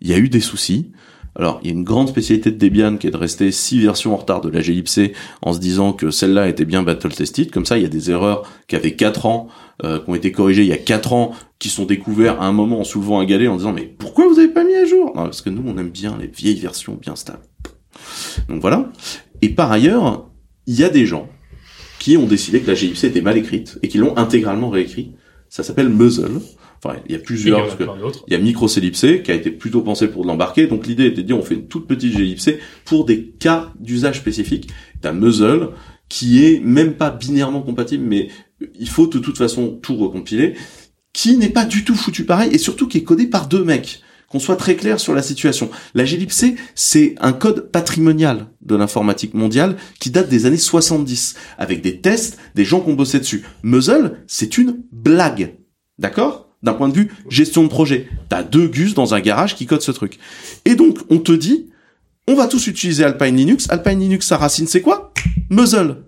Il 0.01 0.09
y 0.09 0.13
a 0.13 0.17
eu 0.17 0.29
des 0.29 0.39
soucis. 0.39 0.91
Alors, 1.35 1.59
il 1.61 1.67
y 1.67 1.69
a 1.69 1.73
une 1.73 1.83
grande 1.83 2.09
spécialité 2.09 2.51
de 2.51 2.57
Debian 2.57 2.97
qui 2.97 3.07
est 3.07 3.11
de 3.11 3.17
rester 3.17 3.51
six 3.51 3.79
versions 3.79 4.13
en 4.13 4.17
retard 4.17 4.41
de 4.41 4.49
la 4.49 4.61
glibc 4.61 5.15
en 5.41 5.53
se 5.53 5.59
disant 5.59 5.93
que 5.93 6.11
celle-là 6.11 6.49
était 6.49 6.65
bien 6.65 6.83
battle-tested. 6.83 7.51
Comme 7.51 7.65
ça, 7.65 7.77
il 7.77 7.83
y 7.83 7.85
a 7.85 7.89
des 7.89 8.11
erreurs 8.11 8.43
qui 8.67 8.75
avaient 8.75 8.95
4 8.95 9.25
ans, 9.25 9.47
euh, 9.83 9.99
qui 9.99 10.09
ont 10.09 10.15
été 10.15 10.31
corrigées 10.31 10.63
il 10.63 10.67
y 10.67 10.73
a 10.73 10.77
4 10.77 11.13
ans, 11.13 11.33
qui 11.59 11.69
sont 11.69 11.85
découvertes 11.85 12.37
à 12.41 12.45
un 12.45 12.51
moment 12.51 12.79
en 12.79 12.83
soulevant 12.83 13.19
un 13.19 13.25
galet 13.25 13.47
en 13.47 13.55
disant 13.55 13.71
mais 13.71 13.83
pourquoi 13.85 14.27
vous 14.27 14.39
avez 14.39 14.49
pas 14.49 14.63
mis 14.63 14.75
à 14.75 14.85
jour? 14.85 15.13
Non, 15.15 15.23
parce 15.23 15.41
que 15.41 15.49
nous, 15.49 15.63
on 15.65 15.77
aime 15.77 15.91
bien 15.91 16.17
les 16.19 16.27
vieilles 16.27 16.59
versions 16.59 16.95
bien 16.95 17.15
stables. 17.15 17.43
Donc 18.49 18.59
voilà. 18.61 18.91
Et 19.41 19.49
par 19.49 19.71
ailleurs, 19.71 20.30
il 20.67 20.79
y 20.79 20.83
a 20.83 20.89
des 20.89 21.05
gens 21.05 21.29
qui 21.99 22.17
ont 22.17 22.25
décidé 22.25 22.61
que 22.61 22.67
la 22.67 22.75
glibc 22.75 23.03
était 23.03 23.21
mal 23.21 23.37
écrite 23.37 23.77
et 23.83 23.87
qui 23.87 23.97
l'ont 23.97 24.17
intégralement 24.17 24.69
réécrit 24.69 25.11
Ça 25.49 25.63
s'appelle 25.63 25.89
muzzle. 25.89 26.41
Enfin, 26.83 26.97
il 27.05 27.11
y 27.11 27.15
a 27.15 27.19
plusieurs. 27.19 27.77
Il 27.79 27.85
y 27.85 27.89
a 27.89 27.97
il 28.27 28.33
y 28.33 28.35
a 28.35 28.39
microcellipsé 28.39 29.21
qui 29.21 29.31
a 29.31 29.35
été 29.35 29.51
plutôt 29.51 29.81
pensé 29.81 30.07
pour 30.07 30.23
de 30.23 30.27
l'embarquer. 30.27 30.65
Donc 30.65 30.87
l'idée 30.87 31.05
était 31.05 31.21
de 31.21 31.27
dire 31.27 31.37
on 31.37 31.43
fait 31.43 31.53
une 31.53 31.67
toute 31.67 31.87
petite 31.87 32.17
gellipsée 32.17 32.59
pour 32.85 33.05
des 33.05 33.25
cas 33.27 33.71
d'usage 33.79 34.17
spécifiques. 34.17 34.69
T'as 35.01 35.13
muzzle 35.13 35.69
qui 36.09 36.43
est 36.43 36.59
même 36.59 36.95
pas 36.95 37.09
binairement 37.09 37.61
compatible, 37.61 38.03
mais 38.03 38.29
il 38.79 38.89
faut 38.89 39.07
de 39.07 39.19
toute 39.19 39.37
façon 39.37 39.79
tout 39.81 39.95
recompiler, 39.95 40.55
qui 41.13 41.37
n'est 41.37 41.49
pas 41.49 41.65
du 41.65 41.85
tout 41.85 41.95
foutu 41.95 42.25
pareil 42.25 42.51
et 42.51 42.57
surtout 42.57 42.87
qui 42.87 42.97
est 42.97 43.03
codé 43.03 43.27
par 43.27 43.47
deux 43.47 43.63
mecs. 43.63 44.01
Qu'on 44.31 44.39
soit 44.39 44.55
très 44.55 44.75
clair 44.75 44.99
sur 44.99 45.13
la 45.13 45.21
situation. 45.21 45.69
La 45.93 46.05
gellipsée, 46.05 46.55
c'est 46.73 47.15
un 47.19 47.33
code 47.33 47.69
patrimonial 47.69 48.47
de 48.61 48.77
l'informatique 48.77 49.33
mondiale 49.33 49.75
qui 49.99 50.09
date 50.09 50.29
des 50.29 50.45
années 50.45 50.57
70, 50.57 51.35
avec 51.57 51.81
des 51.81 51.99
tests, 51.99 52.37
des 52.55 52.63
gens 52.63 52.79
qui 52.79 52.89
ont 52.89 52.93
bossé 52.93 53.19
dessus. 53.19 53.43
Muzzle, 53.63 54.19
c'est 54.27 54.57
une 54.57 54.83
blague. 54.91 55.55
D'accord? 55.99 56.55
D'un 56.63 56.73
point 56.73 56.87
de 56.87 56.93
vue 56.93 57.11
gestion 57.27 57.63
de 57.63 57.67
projet. 57.67 58.07
T'as 58.29 58.43
deux 58.43 58.67
gus 58.67 58.93
dans 58.93 59.13
un 59.13 59.19
garage 59.19 59.55
qui 59.55 59.65
codent 59.65 59.81
ce 59.81 59.91
truc. 59.91 60.17
Et 60.63 60.75
donc, 60.75 60.99
on 61.09 61.19
te 61.19 61.33
dit, 61.33 61.69
on 62.27 62.35
va 62.35 62.47
tous 62.47 62.67
utiliser 62.67 63.03
Alpine 63.03 63.35
Linux. 63.35 63.67
Alpine 63.69 63.99
Linux, 63.99 64.27
sa 64.27 64.37
racine, 64.37 64.67
c'est 64.67 64.81
quoi? 64.81 65.13
Muzzle. 65.49 66.03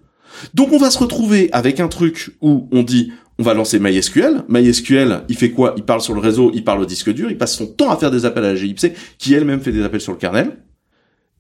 Donc, 0.54 0.72
on 0.72 0.78
va 0.78 0.92
se 0.92 0.98
retrouver 0.98 1.50
avec 1.52 1.80
un 1.80 1.88
truc 1.90 2.38
où 2.42 2.70
on 2.72 2.84
dit, 2.84 3.12
on 3.40 3.44
va 3.44 3.54
lancer 3.54 3.80
MySQL. 3.80 4.44
MySQL, 4.48 5.24
il 5.30 5.38
fait 5.38 5.52
quoi? 5.52 5.74
Il 5.78 5.84
parle 5.84 6.02
sur 6.02 6.14
le 6.14 6.20
réseau, 6.20 6.52
il 6.54 6.64
parle 6.64 6.82
au 6.82 6.86
disque 6.86 7.12
dur, 7.12 7.32
il 7.32 7.38
passe 7.38 7.56
son 7.56 7.68
temps 7.68 7.90
à 7.90 7.98
faire 7.98 8.12
des 8.12 8.26
appels 8.26 8.46
à 8.46 8.54
la 8.54 8.60
glibc, 8.60 8.94
qui 9.18 9.34
elle-même 9.34 9.62
fait 9.62 9.72
des 9.72 9.84
appels 9.84 10.02
sur 10.02 10.12
le 10.12 10.18
kernel. 10.18 10.58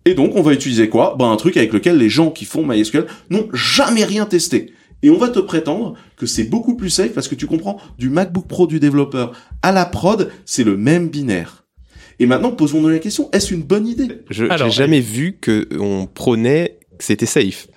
Et 0.06 0.16
donc, 0.16 0.36
on 0.36 0.42
va 0.42 0.54
utiliser 0.54 0.90
quoi? 0.90 1.16
Ben, 1.18 1.32
un 1.32 1.38
truc 1.38 1.56
avec 1.56 1.72
lequel 1.72 1.98
les 1.98 2.10
gens 2.10 2.30
qui 2.30 2.46
font 2.46 2.66
MySQL 2.66 3.06
n'ont 3.30 3.48
jamais 3.54 4.04
rien 4.04 4.26
testé. 4.26 4.74
Et 5.02 5.10
on 5.10 5.18
va 5.18 5.30
te 5.30 5.40
prétendre 5.40 5.96
que 6.18 6.26
c'est 6.26 6.46
beaucoup 6.46 6.76
plus 6.76 6.90
safe 6.90 7.14
parce 7.14 7.28
que 7.28 7.36
tu 7.36 7.46
comprends, 7.46 7.78
du 8.00 8.10
MacBook 8.10 8.48
Pro 8.48 8.68
du 8.68 8.80
développeur 8.80 9.34
à 9.62 9.72
la 9.72 9.86
prod, 9.86 10.32
c'est 10.46 10.64
le 10.64 10.78
même 10.78 11.10
binaire. 11.10 11.66
Et 12.20 12.26
maintenant, 12.26 12.52
posons-nous 12.52 12.90
la 12.90 13.00
question, 13.00 13.30
est-ce 13.34 13.54
une 13.54 13.64
bonne 13.64 13.88
idée? 13.88 14.08
Je 14.30 14.46
j'ai 14.56 14.70
jamais 14.70 15.02
vu 15.02 15.38
que 15.42 15.68
on 15.78 16.06
prônait 16.06 16.80
que 16.98 17.04
c'était 17.04 17.26
safe. 17.26 17.68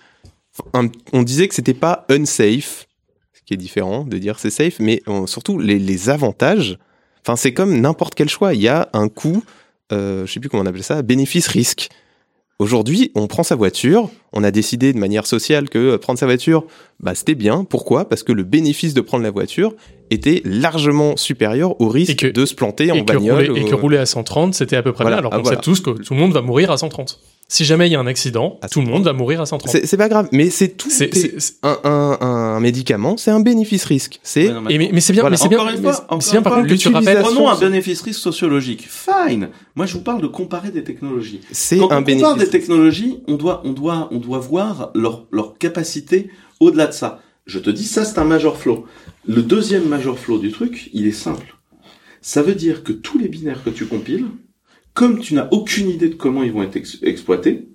On 1.13 1.23
disait 1.23 1.49
que 1.49 1.55
c'était 1.55 1.75
pas 1.75 2.07
unsafe, 2.09 2.86
qui 3.47 3.55
est 3.55 3.57
différent 3.57 4.05
de 4.05 4.19
dire 4.19 4.39
c'est 4.39 4.51
safe, 4.51 4.79
mais 4.81 5.03
on- 5.07 5.27
surtout 5.27 5.59
les, 5.59 5.79
les 5.79 6.11
avantages. 6.11 6.79
Enfin, 7.25 7.37
c'est 7.37 7.53
comme 7.55 7.81
n'importe 7.81 8.15
quel 8.15 8.29
choix. 8.29 8.53
Il 8.55 8.61
y 8.61 8.69
a 8.69 8.89
un 8.93 9.09
coût, 9.09 9.43
euh, 9.93 10.27
je 10.27 10.33
sais 10.33 10.41
plus 10.41 10.49
comment 10.49 10.63
on 10.63 10.67
appelle 10.67 10.83
ça, 10.83 11.01
bénéfice-risque. 11.03 11.89
Aujourd'hui, 12.59 13.13
on 13.15 13.27
prend 13.27 13.43
sa 13.43 13.55
voiture. 13.55 14.09
On 14.33 14.43
a 14.43 14.51
décidé 14.51 14.93
de 14.95 14.99
manière 14.99 15.27
sociale 15.27 15.69
que 15.69 15.79
euh, 15.79 15.99
prendre 15.99 16.19
sa 16.19 16.25
voiture, 16.27 16.65
bah, 17.01 17.15
c'était 17.15 17.35
bien. 17.35 17.65
Pourquoi? 17.65 18.09
Parce 18.09 18.23
que 18.23 18.33
le 18.33 18.45
bénéfice 18.45 18.95
de 18.95 19.01
prendre 19.03 19.23
la 19.25 19.31
voiture 19.31 19.75
était 20.11 20.41
largement 20.45 21.17
supérieur 21.19 21.79
au 21.83 21.89
risque 21.89 22.25
de 22.33 22.47
se 22.47 22.55
planter 22.55 22.93
en 22.93 23.03
bagnole. 23.03 23.49
rouler, 23.49 23.61
et 23.61 23.65
que 23.65 23.75
rouler 23.75 23.99
à 23.99 24.07
130, 24.07 24.55
c'était 24.55 24.77
à 24.77 24.83
peu 24.83 24.93
près 24.93 25.05
Voilà, 25.05 25.17
bien, 25.17 25.21
alors 25.21 25.35
ah, 25.35 25.37
qu'on 25.37 25.43
voilà. 25.43 25.59
sait 25.59 25.63
tous 25.63 25.81
que 25.81 25.91
tout 25.91 26.15
le 26.15 26.21
monde 26.21 26.33
va 26.33 26.41
mourir 26.41 26.71
à 26.71 26.79
130. 26.79 27.21
Si 27.49 27.65
jamais 27.65 27.87
il 27.89 27.93
y 27.93 27.95
a 27.95 28.01
un 28.01 28.09
accident, 28.09 28.59
tout 28.73 28.81
le 28.81 28.87
monde 28.89 29.05
va 29.05 29.13
mourir 29.13 29.41
à 29.41 29.47
130. 29.47 29.71
C'est 29.71 29.87
c'est 29.87 29.97
pas 29.97 30.09
grave, 30.09 30.29
mais 30.33 30.51
c'est 30.51 30.71
tout. 30.71 30.91
C'est- 30.91 31.17
est- 31.17 31.39
c'est- 31.39 31.55
un, 31.63 31.79
un, 31.85 32.19
un 32.21 32.61
médicament, 32.61 33.17
c'est 33.17 33.31
un 33.31 33.39
bénéfice-risque. 33.39 34.19
C'est. 34.25 34.51
Mais, 34.69 34.91
mais 34.93 35.01
c'est 35.01 35.13
bien, 35.13 35.23
Voilà. 35.23 35.35
mais 35.35 35.37
c'est 35.37 35.49
bien, 35.49 35.59
Encore 35.61 35.71
une 35.73 35.81
fois, 35.81 35.93
c'est- 35.93 36.01
encore 36.03 36.19
bien 36.19 36.33
une 36.39 36.43
par 36.43 36.53
fois, 36.55 36.63
contre 36.63 36.75
que 36.75 36.79
tu 36.81 36.89
rappelles. 36.89 37.19
Prenons 37.21 37.49
un 37.49 37.57
bénéfice-risque 37.57 38.19
sociologique. 38.19 38.89
Fine. 38.89 39.51
Moi, 39.77 39.87
je 39.87 39.93
vous 39.95 40.01
parle 40.03 40.23
de 40.23 40.27
comparer 40.27 40.73
des 40.73 40.83
technologies. 40.83 41.41
C'est 41.53 41.77
Quand 41.79 41.85
un 41.93 41.99
on 41.99 42.03
compare 42.03 42.05
bénéfice. 42.05 42.39
des 42.39 42.49
technologies, 42.51 43.21
on 43.29 43.35
doit, 43.37 43.63
on 43.65 43.73
doit, 43.73 44.09
on 44.11 44.19
doit 44.19 44.39
voir 44.41 44.91
leur, 44.97 45.27
leur 45.31 45.57
capacité 45.57 46.31
au-delà 46.59 46.89
de 46.89 46.93
ça. 46.93 47.23
Je 47.47 47.61
te 47.61 47.71
dis, 47.71 47.85
ça, 47.85 48.05
c'est 48.05 48.19
un 48.19 48.25
major 48.25 48.57
flow. 48.59 48.87
Le 49.29 49.43
deuxième 49.43 49.87
major 49.87 50.19
flow 50.19 50.39
du 50.39 50.51
truc, 50.51 50.91
il 50.93 51.07
est 51.07 51.13
simple. 51.13 51.55
Ça 52.23 52.43
veut 52.43 52.57
dire 52.57 52.83
que 52.83 52.91
tous 52.93 53.19
les 53.19 53.29
binaires 53.29 53.63
que 53.63 53.71
tu 53.71 53.87
compiles, 53.87 54.27
comme 54.97 55.21
tu 55.21 55.35
n'as 55.35 55.47
aucune 55.53 55.89
idée 55.89 56.09
de 56.09 56.15
comment 56.17 56.43
ils 56.43 56.51
vont 56.53 56.63
être 56.65 56.75
ex- 56.77 56.99
exploités, 57.03 57.69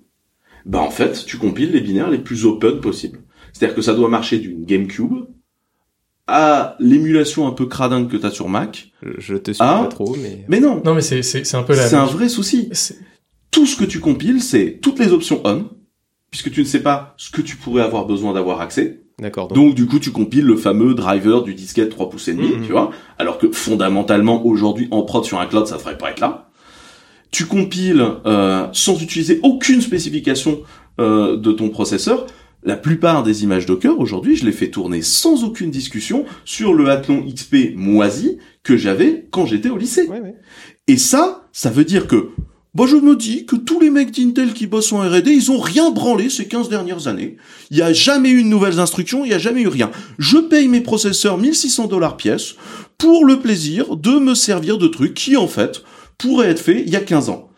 bah, 0.66 0.80
en 0.80 0.90
fait, 0.90 1.24
tu 1.24 1.38
compiles 1.38 1.72
les 1.72 1.80
binaires 1.80 2.10
les 2.10 2.18
plus 2.18 2.44
open 2.44 2.80
possibles. 2.80 3.20
C'est-à-dire 3.52 3.74
que 3.74 3.82
ça 3.82 3.94
doit 3.94 4.08
marcher 4.10 4.38
d'une 4.38 4.64
GameCube 4.64 5.24
à 6.26 6.76
l'émulation 6.78 7.46
un 7.46 7.52
peu 7.52 7.66
cradingue 7.66 8.08
que 8.08 8.16
tu 8.16 8.26
as 8.26 8.30
sur 8.30 8.48
Mac. 8.48 8.92
Je 9.18 9.36
te 9.36 9.50
suis 9.52 9.58
pas 9.58 9.86
trop, 9.88 10.16
mais. 10.22 10.44
Mais 10.48 10.60
non. 10.60 10.80
Non, 10.84 10.94
mais 10.94 11.00
c'est, 11.00 11.22
c'est, 11.22 11.44
c'est 11.44 11.56
un 11.56 11.62
peu 11.62 11.74
la. 11.74 11.86
C'est 11.88 11.96
un 11.96 12.06
vrai 12.06 12.28
souci. 12.28 12.70
Tout 13.50 13.66
ce 13.66 13.76
que 13.76 13.84
tu 13.84 14.00
compiles, 14.00 14.40
c'est 14.40 14.78
toutes 14.80 14.98
les 14.98 15.12
options 15.12 15.40
on, 15.44 15.66
puisque 16.30 16.50
tu 16.50 16.60
ne 16.60 16.64
sais 16.64 16.82
pas 16.82 17.14
ce 17.18 17.30
que 17.30 17.42
tu 17.42 17.56
pourrais 17.56 17.82
avoir 17.82 18.06
besoin 18.06 18.32
d'avoir 18.32 18.60
accès. 18.60 19.00
D'accord. 19.18 19.48
Donc 19.48 19.74
du 19.74 19.86
coup, 19.86 19.98
tu 19.98 20.10
compiles 20.10 20.44
le 20.46 20.56
fameux 20.56 20.94
driver 20.94 21.42
du 21.42 21.54
disquette 21.54 21.90
3 21.90 22.08
pouces 22.08 22.28
et 22.28 22.34
demi, 22.34 22.48
Mhm. 22.56 22.64
tu 22.66 22.72
vois, 22.72 22.90
alors 23.18 23.38
que 23.38 23.50
fondamentalement 23.52 24.44
aujourd'hui 24.46 24.88
en 24.90 25.02
prod 25.02 25.24
sur 25.24 25.38
un 25.38 25.46
cloud, 25.46 25.66
ça 25.66 25.76
devrait 25.76 25.98
pas 25.98 26.10
être 26.10 26.20
là. 26.20 26.50
Tu 27.32 27.46
compiles 27.46 28.06
euh, 28.24 28.68
sans 28.72 29.02
utiliser 29.02 29.40
aucune 29.42 29.80
spécification 29.80 30.60
euh, 31.00 31.36
de 31.36 31.50
ton 31.50 31.70
processeur. 31.70 32.26
La 32.62 32.76
plupart 32.76 33.24
des 33.24 33.42
images 33.42 33.66
Docker 33.66 33.98
aujourd'hui, 33.98 34.36
je 34.36 34.44
les 34.44 34.52
fais 34.52 34.68
tourner 34.68 35.02
sans 35.02 35.42
aucune 35.42 35.72
discussion 35.72 36.24
sur 36.44 36.74
le 36.74 36.88
Athlon 36.88 37.26
XP 37.26 37.74
moisi 37.74 38.38
que 38.62 38.76
j'avais 38.76 39.26
quand 39.32 39.46
j'étais 39.46 39.68
au 39.68 39.76
lycée. 39.76 40.08
Et 40.86 40.96
ça, 40.96 41.48
ça 41.52 41.70
veut 41.70 41.84
dire 41.84 42.06
que 42.06 42.28
Bon, 42.74 42.86
je 42.86 42.96
me 42.96 43.16
dis 43.16 43.44
que 43.44 43.54
tous 43.54 43.80
les 43.80 43.90
mecs 43.90 44.12
d'Intel 44.12 44.54
qui 44.54 44.66
bossent 44.66 44.94
en 44.94 45.00
R&D, 45.00 45.30
ils 45.30 45.50
ont 45.50 45.60
rien 45.60 45.90
branlé 45.90 46.30
ces 46.30 46.48
15 46.48 46.70
dernières 46.70 47.06
années. 47.06 47.36
Il 47.70 47.76
n'y 47.76 47.82
a 47.82 47.92
jamais 47.92 48.30
eu 48.30 48.42
de 48.42 48.48
nouvelles 48.48 48.80
instructions, 48.80 49.26
il 49.26 49.28
n'y 49.28 49.34
a 49.34 49.38
jamais 49.38 49.60
eu 49.60 49.68
rien. 49.68 49.90
Je 50.18 50.38
paye 50.38 50.68
mes 50.68 50.80
processeurs 50.80 51.36
1600 51.36 51.88
dollars 51.88 52.16
pièce 52.16 52.54
pour 52.96 53.26
le 53.26 53.40
plaisir 53.40 53.94
de 53.96 54.18
me 54.18 54.34
servir 54.34 54.78
de 54.78 54.88
trucs 54.88 55.12
qui, 55.12 55.36
en 55.36 55.48
fait, 55.48 55.82
pourraient 56.22 56.50
être 56.50 56.60
faits 56.60 56.82
il 56.86 56.92
y 56.92 56.96
a 56.96 57.00
15 57.00 57.28
ans. 57.28 57.50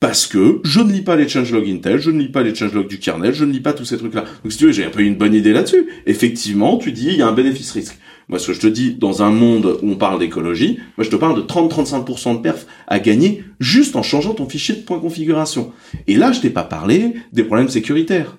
Parce 0.00 0.28
que 0.28 0.60
je 0.62 0.78
ne 0.80 0.92
lis 0.92 1.02
pas 1.02 1.16
les 1.16 1.28
changelogs 1.28 1.68
Intel, 1.68 1.98
je 1.98 2.10
ne 2.10 2.20
lis 2.20 2.28
pas 2.28 2.44
les 2.44 2.54
changelogs 2.54 2.86
du 2.86 3.00
kernel, 3.00 3.34
je 3.34 3.44
ne 3.44 3.50
lis 3.50 3.60
pas 3.60 3.72
tous 3.72 3.84
ces 3.84 3.98
trucs-là. 3.98 4.24
Donc 4.44 4.52
si 4.52 4.58
tu 4.58 4.66
veux, 4.66 4.72
j'ai 4.72 4.84
un 4.84 4.90
peu 4.90 5.00
une 5.00 5.16
bonne 5.16 5.34
idée 5.34 5.52
là-dessus. 5.52 5.88
Effectivement, 6.06 6.76
tu 6.78 6.92
dis, 6.92 7.08
il 7.08 7.16
y 7.16 7.22
a 7.22 7.26
un 7.26 7.32
bénéfice-risque. 7.32 7.98
Moi, 8.28 8.38
ce 8.38 8.48
que 8.48 8.52
je 8.52 8.60
te 8.60 8.66
dis, 8.66 8.94
dans 8.94 9.22
un 9.22 9.30
monde 9.30 9.78
où 9.82 9.90
on 9.90 9.96
parle 9.96 10.20
d'écologie, 10.20 10.78
moi, 10.96 11.04
je 11.04 11.10
te 11.10 11.16
parle 11.16 11.34
de 11.36 11.42
30-35% 11.42 12.36
de 12.36 12.42
perf 12.42 12.66
à 12.86 13.00
gagner 13.00 13.42
juste 13.58 13.96
en 13.96 14.02
changeant 14.02 14.34
ton 14.34 14.48
fichier 14.48 14.76
de 14.76 14.82
point 14.82 15.00
configuration. 15.00 15.72
Et 16.06 16.14
là, 16.14 16.30
je 16.30 16.40
t'ai 16.40 16.50
pas 16.50 16.62
parlé 16.62 17.14
des 17.32 17.42
problèmes 17.42 17.70
sécuritaires. 17.70 18.36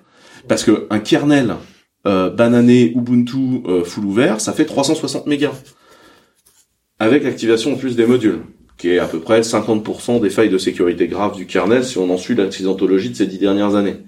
Parce 0.48 0.64
que 0.64 0.86
un 0.88 1.00
kernel 1.00 1.56
euh, 2.06 2.30
banané 2.30 2.92
Ubuntu 2.96 3.62
euh, 3.66 3.84
full 3.84 4.06
ouvert, 4.06 4.40
ça 4.40 4.52
fait 4.54 4.64
360 4.64 5.26
mégas. 5.26 5.52
Avec 6.98 7.24
l'activation 7.24 7.74
en 7.74 7.76
plus 7.76 7.96
des 7.96 8.06
modules, 8.06 8.40
qui 8.80 8.88
est 8.88 8.98
à 8.98 9.06
peu 9.06 9.20
près 9.20 9.42
50% 9.42 10.22
des 10.22 10.30
failles 10.30 10.48
de 10.48 10.56
sécurité 10.56 11.06
graves 11.06 11.36
du 11.36 11.44
kernel 11.44 11.84
si 11.84 11.98
on 11.98 12.08
en 12.08 12.16
suit 12.16 12.34
l'accidentologie 12.34 13.10
de 13.10 13.14
ces 13.14 13.26
dix 13.26 13.36
dernières 13.36 13.74
années. 13.74 13.98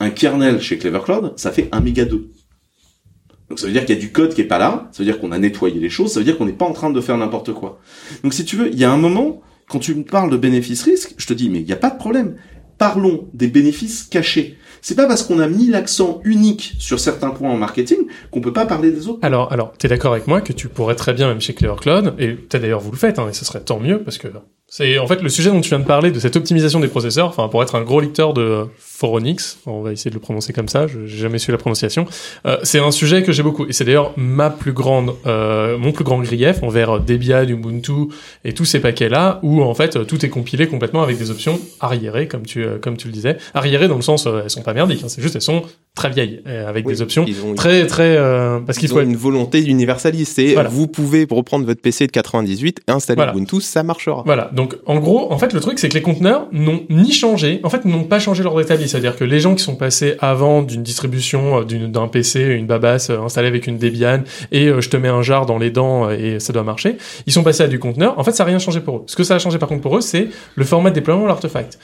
Un 0.00 0.10
kernel 0.10 0.60
chez 0.60 0.76
Clever 0.76 1.00
Cloud, 1.02 1.32
ça 1.36 1.50
fait 1.50 1.70
1 1.72 1.80
méga 1.80 2.04
2. 2.04 2.30
Donc 3.48 3.58
ça 3.58 3.66
veut 3.66 3.72
dire 3.72 3.86
qu'il 3.86 3.94
y 3.94 3.98
a 3.98 4.00
du 4.00 4.12
code 4.12 4.34
qui 4.34 4.42
est 4.42 4.44
pas 4.44 4.58
là, 4.58 4.90
ça 4.92 4.98
veut 4.98 5.06
dire 5.06 5.18
qu'on 5.18 5.32
a 5.32 5.38
nettoyé 5.38 5.80
les 5.80 5.88
choses, 5.88 6.12
ça 6.12 6.20
veut 6.20 6.24
dire 6.24 6.36
qu'on 6.36 6.44
n'est 6.44 6.52
pas 6.52 6.66
en 6.66 6.74
train 6.74 6.90
de 6.90 7.00
faire 7.00 7.16
n'importe 7.16 7.54
quoi. 7.54 7.80
Donc 8.22 8.34
si 8.34 8.44
tu 8.44 8.56
veux, 8.56 8.68
il 8.68 8.78
y 8.78 8.84
a 8.84 8.92
un 8.92 8.98
moment, 8.98 9.40
quand 9.66 9.78
tu 9.78 9.94
me 9.94 10.04
parles 10.04 10.30
de 10.30 10.36
bénéfice-risque, 10.36 11.14
je 11.16 11.26
te 11.26 11.32
dis, 11.32 11.48
mais 11.48 11.60
il 11.60 11.64
n'y 11.64 11.72
a 11.72 11.76
pas 11.76 11.90
de 11.90 11.96
problème. 11.96 12.36
Parlons 12.76 13.30
des 13.32 13.48
bénéfices 13.48 14.02
cachés. 14.02 14.58
C'est 14.82 14.94
pas 14.94 15.06
parce 15.06 15.22
qu'on 15.22 15.38
a 15.40 15.48
mis 15.48 15.66
l'accent 15.66 16.20
unique 16.24 16.74
sur 16.78 17.00
certains 17.00 17.30
points 17.30 17.50
en 17.50 17.56
marketing 17.56 18.06
qu'on 18.30 18.40
peut 18.40 18.52
pas 18.52 18.66
parler 18.66 18.90
des 18.90 19.08
autres. 19.08 19.18
Alors, 19.22 19.52
alors, 19.52 19.72
t'es 19.76 19.88
d'accord 19.88 20.12
avec 20.12 20.26
moi 20.26 20.40
que 20.40 20.52
tu 20.52 20.68
pourrais 20.68 20.94
très 20.94 21.12
bien, 21.12 21.28
même 21.28 21.40
chez 21.40 21.54
Clever 21.54 21.76
Cloud, 21.80 22.14
et 22.18 22.32
peut-être 22.32 22.62
d'ailleurs 22.62 22.80
vous 22.80 22.90
le 22.90 22.96
faites, 22.96 23.18
hein, 23.18 23.28
et 23.28 23.32
ce 23.32 23.44
serait 23.44 23.60
tant 23.60 23.80
mieux, 23.80 24.02
parce 24.02 24.18
que 24.18 24.28
c'est 24.72 24.98
en 24.98 25.06
fait 25.08 25.20
le 25.20 25.28
sujet 25.28 25.50
dont 25.50 25.60
tu 25.60 25.68
viens 25.70 25.80
de 25.80 25.84
parler, 25.84 26.12
de 26.12 26.20
cette 26.20 26.36
optimisation 26.36 26.78
des 26.78 26.86
processeurs, 26.88 27.26
enfin 27.28 27.48
pour 27.48 27.60
être 27.62 27.74
un 27.74 27.82
gros 27.82 28.00
lecteur 28.00 28.32
de 28.32 28.40
euh, 28.40 28.64
Phoronix, 28.78 29.58
on 29.66 29.80
va 29.82 29.92
essayer 29.92 30.10
de 30.10 30.14
le 30.14 30.20
prononcer 30.20 30.52
comme 30.52 30.68
ça, 30.68 30.86
je- 30.86 31.06
j'ai 31.06 31.18
jamais 31.18 31.38
su 31.38 31.50
la 31.50 31.58
prononciation, 31.58 32.04
euh, 32.46 32.56
c'est 32.62 32.78
un 32.78 32.90
sujet 32.92 33.22
que 33.24 33.32
j'ai 33.32 33.42
beaucoup, 33.42 33.66
et 33.66 33.72
c'est 33.72 33.84
d'ailleurs 33.84 34.12
ma 34.16 34.48
plus 34.50 34.72
grande, 34.72 35.14
euh, 35.26 35.76
mon 35.76 35.90
plus 35.90 36.04
grand 36.04 36.20
grief 36.20 36.62
envers 36.62 37.00
Debian, 37.00 37.48
Ubuntu 37.48 37.92
et 38.44 38.52
tous 38.52 38.64
ces 38.64 38.78
paquets-là, 38.78 39.40
où 39.42 39.62
en 39.62 39.74
fait 39.74 40.06
tout 40.06 40.24
est 40.24 40.28
compilé 40.28 40.68
complètement 40.68 41.02
avec 41.02 41.18
des 41.18 41.30
options 41.30 41.58
arriérées, 41.80 42.28
comme 42.28 42.42
tu, 42.46 42.62
euh, 42.64 42.78
comme 42.78 42.96
tu 42.96 43.08
le 43.08 43.12
disais, 43.12 43.38
arriérées 43.54 43.88
dans 43.88 43.96
le 43.96 44.02
sens, 44.02 44.26
elles 44.26 44.50
sont 44.50 44.62
pas 44.62 44.74
merdiques, 44.74 45.02
hein, 45.02 45.08
c'est 45.08 45.20
juste 45.22 45.34
elles 45.34 45.42
sont 45.42 45.62
très 45.96 46.10
vieilles, 46.10 46.42
avec 46.46 46.86
Oui, 46.86 46.92
des 46.92 47.02
options 47.02 47.24
ont- 47.44 47.54
très 47.54 47.86
très, 47.86 48.16
parce 48.64 48.78
qu'il 48.78 48.88
faut 48.88 48.98
ont 48.98 49.02
une 49.02 49.16
volonté 49.16 49.60
universaliste. 49.64 50.34
C'est 50.36 50.52
Voilà. 50.52 50.68
vous 50.68 50.86
pouvez 50.86 51.26
reprendre 51.28 51.66
votre 51.66 51.80
PC 51.80 52.06
de 52.06 52.12
98, 52.12 52.80
installer 52.86 53.16
Voilà. 53.16 53.32
Ubuntu, 53.32 53.60
ça 53.60 53.82
marchera. 53.82 54.22
Voilà, 54.24 54.50
donc 54.54 54.59
en 54.86 54.98
gros, 54.98 55.32
en 55.32 55.38
fait, 55.38 55.52
le 55.52 55.60
truc, 55.60 55.78
c'est 55.78 55.88
que 55.88 55.94
les 55.94 56.02
conteneurs 56.02 56.48
n'ont 56.52 56.84
ni 56.88 57.12
changé, 57.12 57.60
en 57.62 57.70
fait, 57.70 57.84
n'ont 57.84 58.04
pas 58.04 58.18
changé 58.18 58.42
l'ordre 58.42 58.60
établi. 58.60 58.88
C'est-à-dire 58.88 59.16
que 59.16 59.24
les 59.24 59.40
gens 59.40 59.54
qui 59.54 59.62
sont 59.62 59.76
passés 59.76 60.16
avant 60.18 60.62
d'une 60.62 60.82
distribution, 60.82 61.60
euh, 61.60 61.64
d'un 61.64 62.08
PC, 62.08 62.40
une 62.40 62.66
babasse 62.66 63.10
euh, 63.10 63.20
installée 63.20 63.48
avec 63.48 63.66
une 63.66 63.78
Debian, 63.78 64.22
et 64.50 64.66
euh, 64.66 64.80
je 64.80 64.88
te 64.88 64.96
mets 64.96 65.08
un 65.08 65.22
jar 65.22 65.46
dans 65.46 65.58
les 65.58 65.70
dents 65.70 66.10
et 66.10 66.40
ça 66.40 66.52
doit 66.52 66.64
marcher, 66.64 66.96
ils 67.26 67.32
sont 67.32 67.42
passés 67.42 67.62
à 67.62 67.68
du 67.68 67.78
conteneur. 67.78 68.18
En 68.18 68.24
fait, 68.24 68.32
ça 68.32 68.44
n'a 68.44 68.48
rien 68.48 68.58
changé 68.58 68.80
pour 68.80 68.96
eux. 68.98 69.02
Ce 69.06 69.16
que 69.16 69.24
ça 69.24 69.34
a 69.36 69.38
changé 69.38 69.58
par 69.58 69.68
contre 69.68 69.82
pour 69.82 69.96
eux, 69.96 70.00
c'est 70.00 70.28
le 70.54 70.64
format 70.64 70.90
de 70.90 70.94
déploiement 70.94 71.22
de 71.22 71.28
l'artefact. 71.28 71.78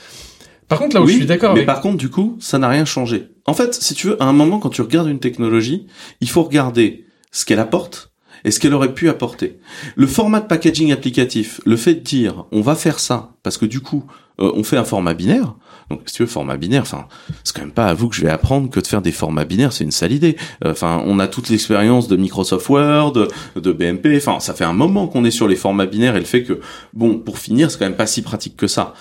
Par 0.67 0.79
contre, 0.79 0.95
là 0.95 1.01
où 1.01 1.05
oui, 1.05 1.13
je 1.13 1.17
suis 1.19 1.25
d'accord 1.25 1.53
mais 1.53 1.59
avec... 1.59 1.67
par 1.67 1.81
contre, 1.81 1.97
du 1.97 2.09
coup, 2.09 2.37
ça 2.39 2.57
n'a 2.57 2.67
rien 2.67 2.83
changé. 2.83 3.29
En 3.45 3.53
fait, 3.53 3.73
si 3.73 3.93
tu 3.93 4.07
veux, 4.07 4.21
à 4.21 4.25
un 4.25 4.33
moment, 4.33 4.59
quand 4.59 4.69
tu 4.69 4.81
regardes 4.81 5.07
une 5.07 5.19
technologie, 5.19 5.87
il 6.19 6.29
faut 6.29 6.43
regarder 6.43 7.05
ce 7.31 7.45
qu'elle 7.45 7.59
apporte 7.59 8.11
et 8.43 8.51
ce 8.51 8.59
qu'elle 8.59 8.73
aurait 8.73 8.93
pu 8.93 9.09
apporter. 9.09 9.59
Le 9.95 10.07
format 10.07 10.39
de 10.39 10.47
packaging 10.47 10.91
applicatif, 10.91 11.61
le 11.65 11.77
fait 11.77 11.95
de 11.95 11.99
dire 11.99 12.45
on 12.51 12.61
va 12.61 12.75
faire 12.75 12.99
ça 12.99 13.31
parce 13.43 13.57
que 13.57 13.65
du 13.65 13.79
coup 13.79 14.05
euh, 14.39 14.51
on 14.55 14.63
fait 14.63 14.77
un 14.77 14.83
format 14.83 15.13
binaire. 15.13 15.55
Donc 15.89 16.01
si 16.05 16.15
tu 16.15 16.23
veux 16.23 16.27
format 16.27 16.57
binaire, 16.57 16.81
enfin 16.81 17.07
c'est 17.43 17.55
quand 17.55 17.61
même 17.61 17.71
pas 17.71 17.85
à 17.87 17.93
vous 17.93 18.09
que 18.09 18.15
je 18.15 18.21
vais 18.21 18.29
apprendre 18.29 18.69
que 18.69 18.79
de 18.79 18.87
faire 18.87 19.01
des 19.01 19.11
formats 19.11 19.45
binaires, 19.45 19.71
c'est 19.71 19.83
une 19.83 19.91
sale 19.91 20.11
idée. 20.11 20.35
Euh, 20.65 20.71
Enfin 20.71 21.01
on 21.05 21.19
a 21.19 21.27
toute 21.27 21.49
l'expérience 21.49 22.07
de 22.07 22.15
Microsoft 22.17 22.67
Word, 22.69 23.13
de, 23.55 23.71
BMP. 23.71 24.17
Enfin 24.17 24.39
ça 24.39 24.53
fait 24.53 24.65
un 24.65 24.73
moment 24.73 25.07
qu'on 25.07 25.23
est 25.25 25.31
sur 25.31 25.47
les 25.47 25.55
formats 25.55 25.85
binaires 25.85 26.15
et 26.15 26.19
le 26.19 26.25
fait 26.25 26.43
que 26.43 26.59
bon 26.93 27.19
pour 27.19 27.39
finir 27.39 27.71
c'est 27.71 27.79
quand 27.79 27.85
même 27.85 27.95
pas 27.95 28.07
si 28.07 28.21
pratique 28.21 28.57
que 28.57 28.67
ça. 28.67 28.93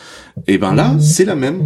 Et 0.46 0.58
ben 0.58 0.74
là 0.74 0.94
c'est 1.00 1.24
la 1.24 1.34
même. 1.34 1.62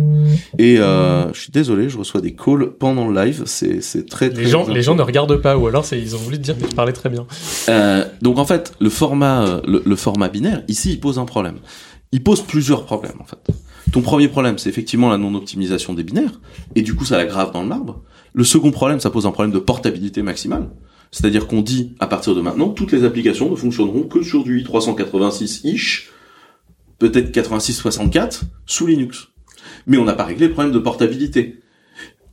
Et 0.58 0.78
euh, 0.78 1.32
je 1.32 1.40
suis 1.40 1.52
désolé, 1.52 1.88
je 1.88 1.98
reçois 1.98 2.20
des 2.20 2.34
calls 2.34 2.70
pendant 2.78 3.08
le 3.08 3.24
live. 3.24 3.42
C'est 3.46 3.82
c'est 3.82 4.06
très, 4.08 4.30
très 4.30 4.42
Les 4.42 4.48
gens, 4.48 4.66
les 4.68 4.82
gens 4.82 4.94
ne 4.94 5.02
regardent 5.02 5.36
pas, 5.40 5.56
ou 5.56 5.66
alors 5.66 5.84
ils 5.92 6.14
ont 6.14 6.18
voulu 6.18 6.38
te 6.38 6.42
dire 6.42 6.58
que 6.58 6.64
tu 6.64 6.74
parlais 6.74 6.92
très 6.92 7.08
bien. 7.08 7.26
euh, 7.68 8.04
donc 8.22 8.38
en 8.38 8.44
fait, 8.44 8.72
le 8.80 8.90
format, 8.90 9.42
euh, 9.42 9.60
le, 9.66 9.82
le 9.84 9.96
format 9.96 10.28
binaire, 10.28 10.62
ici, 10.68 10.92
il 10.92 11.00
pose 11.00 11.18
un 11.18 11.24
problème. 11.24 11.56
Il 12.12 12.22
pose 12.22 12.42
plusieurs 12.42 12.84
problèmes 12.84 13.20
en 13.20 13.24
fait. 13.24 13.38
Ton 13.92 14.02
premier 14.02 14.28
problème, 14.28 14.58
c'est 14.58 14.68
effectivement 14.68 15.10
la 15.10 15.18
non-optimisation 15.18 15.94
des 15.94 16.04
binaires, 16.04 16.40
et 16.76 16.82
du 16.82 16.94
coup, 16.94 17.04
ça 17.04 17.16
l'aggrave 17.16 17.52
dans 17.52 17.62
le 17.62 17.68
marbre. 17.68 18.02
Le 18.32 18.44
second 18.44 18.70
problème, 18.70 19.00
ça 19.00 19.10
pose 19.10 19.26
un 19.26 19.32
problème 19.32 19.52
de 19.52 19.58
portabilité 19.58 20.22
maximale. 20.22 20.70
C'est-à-dire 21.10 21.48
qu'on 21.48 21.60
dit, 21.60 21.96
à 21.98 22.06
partir 22.06 22.36
de 22.36 22.40
maintenant, 22.40 22.68
toutes 22.68 22.92
les 22.92 23.04
applications 23.04 23.50
ne 23.50 23.56
fonctionneront 23.56 24.04
que 24.04 24.22
sur 24.22 24.44
du 24.44 24.62
i386-ish, 24.62 26.08
peut-être 26.98 27.36
86-64, 27.36 28.42
sous 28.66 28.86
Linux. 28.86 29.28
Mais 29.86 29.98
on 29.98 30.04
n'a 30.04 30.12
pas 30.12 30.24
réglé 30.24 30.46
le 30.46 30.52
problème 30.52 30.72
de 30.72 30.78
portabilité. 30.78 31.60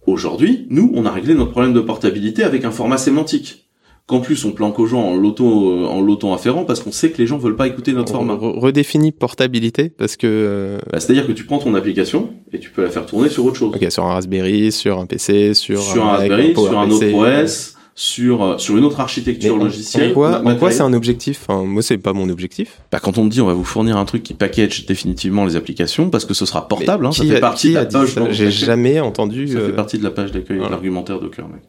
Aujourd'hui, 0.05 0.67
nous, 0.69 0.91
on 0.93 1.05
a 1.05 1.11
réglé 1.11 1.33
notre 1.33 1.51
problème 1.51 1.73
de 1.73 1.79
portabilité 1.79 2.43
avec 2.43 2.65
un 2.65 2.71
format 2.71 2.97
sémantique. 2.97 3.66
Qu'en 4.07 4.21
plus, 4.21 4.45
on 4.45 4.51
planque 4.51 4.79
aux 4.79 4.85
gens 4.85 5.01
en 5.01 5.15
l'auto, 5.17 5.69
euh, 5.69 5.85
en 5.85 5.99
l'auto 6.01 6.31
inférent 6.31 6.63
parce 6.63 6.79
qu'on 6.79 6.93
sait 6.93 7.11
que 7.11 7.17
les 7.17 7.27
gens 7.27 7.37
veulent 7.37 7.57
pas 7.57 7.67
écouter 7.67 7.91
notre 7.91 8.13
format. 8.13 8.35
Re- 8.35 8.57
redéfinis 8.57 9.11
portabilité 9.11 9.89
parce 9.89 10.15
que 10.15 10.27
euh, 10.27 10.77
Bah, 10.93 11.01
C'est-à-dire 11.01 11.27
que 11.27 11.33
tu 11.33 11.43
prends 11.43 11.59
ton 11.59 11.75
application 11.75 12.29
et 12.53 12.59
tu 12.59 12.69
peux 12.69 12.83
la 12.83 12.89
faire 12.89 13.05
tourner 13.05 13.27
sur 13.27 13.43
autre 13.43 13.57
chose. 13.57 13.75
ok 13.75 13.91
sur 13.91 14.05
un 14.05 14.13
Raspberry, 14.13 14.71
sur 14.71 14.97
un 14.97 15.05
PC, 15.07 15.53
sur 15.53 15.81
sur 15.81 16.05
un 16.05 16.11
Raspberry, 16.11 16.53
sur 16.53 16.79
un 16.79 16.89
autre. 16.89 17.05
OS, 17.43 17.73
sur, 17.95 18.43
euh, 18.43 18.57
sur 18.59 18.77
une 18.77 18.85
autre 18.85 19.01
architecture 19.01 19.55
en- 19.55 19.57
logicielle. 19.57 20.11
En 20.11 20.13
quoi, 20.13 20.41
en 20.45 20.55
quoi 20.55 20.71
c'est 20.71 20.83
un 20.83 20.93
objectif? 20.93 21.41
Enfin, 21.45 21.63
Moi, 21.65 21.81
c'est 21.81 21.97
pas 21.97 22.13
mon 22.13 22.29
objectif. 22.29 22.79
Bah, 22.91 22.99
quand 23.03 23.17
on 23.17 23.25
te 23.27 23.33
dit 23.33 23.41
on 23.41 23.47
va 23.47 23.53
vous 23.55 23.65
fournir 23.65 23.97
un 23.97 24.05
truc 24.05 24.23
qui 24.23 24.33
package 24.33 24.85
définitivement 24.85 25.43
les 25.43 25.57
applications 25.57 26.09
parce 26.09 26.23
que 26.23 26.33
ce 26.33 26.45
sera 26.45 26.67
portable, 26.69 27.05
hein, 27.07 27.11
ça 27.11 27.23
qui 27.23 27.29
fait 27.31 27.37
a- 27.37 27.39
partie 27.41 27.69
de 27.71 27.73
la 27.73 27.85
page 27.85 28.15
J'ai 28.29 28.51
jamais 28.51 29.01
entendu. 29.01 29.49
Ça 29.49 29.55
fait 29.59 29.65
euh, 29.65 29.71
partie 29.75 29.97
de 29.97 30.03
la 30.05 30.11
page 30.11 30.31
d'accueil, 30.31 30.59
de 30.59 30.63
l'argumentaire 30.69 31.19
Docker, 31.19 31.45
mec. 31.49 31.61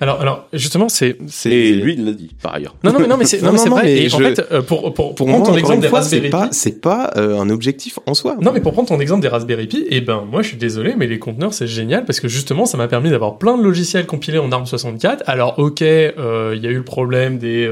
Alors, 0.00 0.20
alors, 0.20 0.48
justement, 0.52 0.88
c'est, 0.88 1.16
c'est. 1.26 1.50
Et 1.50 1.72
lui, 1.72 1.94
il 1.94 2.04
l'a 2.04 2.12
dit, 2.12 2.34
par 2.42 2.54
ailleurs. 2.54 2.74
Non, 2.84 2.92
non, 2.92 3.00
mais 3.00 3.06
non, 3.06 3.16
mais 3.16 3.24
c'est, 3.24 3.40
non, 3.42 3.52
mais 3.52 3.58
c'est 3.58 3.68
vrai. 3.68 3.92
et 3.92 4.12
en 4.12 4.18
fait, 4.18 4.42
euh, 4.52 4.62
pour, 4.62 4.92
pour, 4.92 5.14
pour 5.14 5.26
prendre 5.26 5.38
moi, 5.38 5.46
ton 5.46 5.56
exemple 5.56 5.80
des 5.80 5.88
fois, 5.88 6.00
Raspberry 6.00 6.30
pas, 6.30 6.48
Pi. 6.48 6.54
c'est 6.54 6.80
pas 6.80 7.10
euh, 7.16 7.38
un 7.38 7.48
objectif 7.48 7.98
en 8.06 8.14
soi. 8.14 8.36
Non, 8.40 8.52
mais 8.52 8.60
pour 8.60 8.72
prendre 8.72 8.88
ton 8.88 9.00
exemple 9.00 9.22
des 9.22 9.28
Raspberry 9.28 9.66
Pi, 9.66 9.86
eh 9.88 10.00
ben, 10.00 10.24
moi, 10.30 10.42
je 10.42 10.48
suis 10.48 10.56
désolé, 10.56 10.94
mais 10.96 11.06
les 11.06 11.18
conteneurs, 11.18 11.54
c'est 11.54 11.66
génial 11.66 12.04
parce 12.04 12.20
que 12.20 12.28
justement, 12.28 12.66
ça 12.66 12.76
m'a 12.76 12.88
permis 12.88 13.10
d'avoir 13.10 13.38
plein 13.38 13.56
de 13.56 13.62
logiciels 13.62 14.06
compilés 14.06 14.38
en 14.38 14.50
ARM64. 14.50 15.20
Alors, 15.26 15.58
ok, 15.58 15.82
euh, 15.82 16.54
il 16.56 16.62
y 16.62 16.66
a 16.66 16.70
eu 16.70 16.76
le 16.76 16.84
problème 16.84 17.38
des 17.38 17.66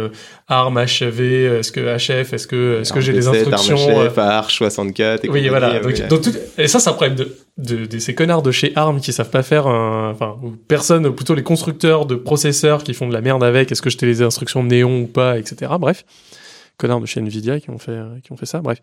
euh, 0.50 0.54
ARM, 0.54 0.78
HV, 0.78 1.58
est-ce 1.60 1.72
que 1.72 1.80
HF, 1.80 2.32
est-ce 2.32 2.46
que, 2.46 2.80
est-ce 2.80 2.92
que 2.92 3.00
j'ai 3.00 3.12
des 3.12 3.28
instructions, 3.28 3.76
euh, 4.00 4.08
Arch 4.16 4.56
64 4.58 5.24
et 5.24 5.28
Oui, 5.30 5.48
voilà. 5.48 5.74
euh, 5.74 6.08
Donc, 6.08 6.22
tout- 6.22 6.34
et 6.58 6.68
ça, 6.68 6.78
c'est 6.80 6.90
un 6.90 6.92
problème 6.92 7.16
de, 7.16 7.36
de, 7.58 7.86
de 7.86 7.98
ces 7.98 8.14
connards 8.14 8.42
de 8.42 8.50
chez 8.50 8.72
ARM 8.76 9.00
qui 9.00 9.12
savent 9.12 9.30
pas 9.30 9.42
faire 9.42 9.66
un, 9.66 10.10
enfin, 10.10 10.36
ou 10.42 10.50
personne, 10.68 11.06
ou 11.06 11.12
plutôt 11.12 11.34
les 11.34 11.42
constructeurs 11.42 12.04
de 12.06 12.14
processeurs 12.14 12.82
qui 12.84 12.94
font 12.94 13.08
de 13.08 13.12
la 13.14 13.20
merde 13.20 13.42
avec, 13.42 13.72
est-ce 13.72 13.82
que 13.82 13.90
je 13.90 13.96
t'ai 13.96 14.06
les 14.06 14.22
instructions 14.22 14.62
néon 14.62 15.02
ou 15.02 15.06
pas, 15.06 15.38
etc. 15.38 15.72
Bref. 15.78 16.04
Connards 16.76 17.00
de 17.00 17.06
chez 17.06 17.20
Nvidia 17.20 17.60
qui 17.60 17.70
ont 17.70 17.78
fait, 17.78 17.96
qui 18.24 18.32
ont 18.32 18.36
fait 18.36 18.46
ça, 18.46 18.60
bref. 18.60 18.78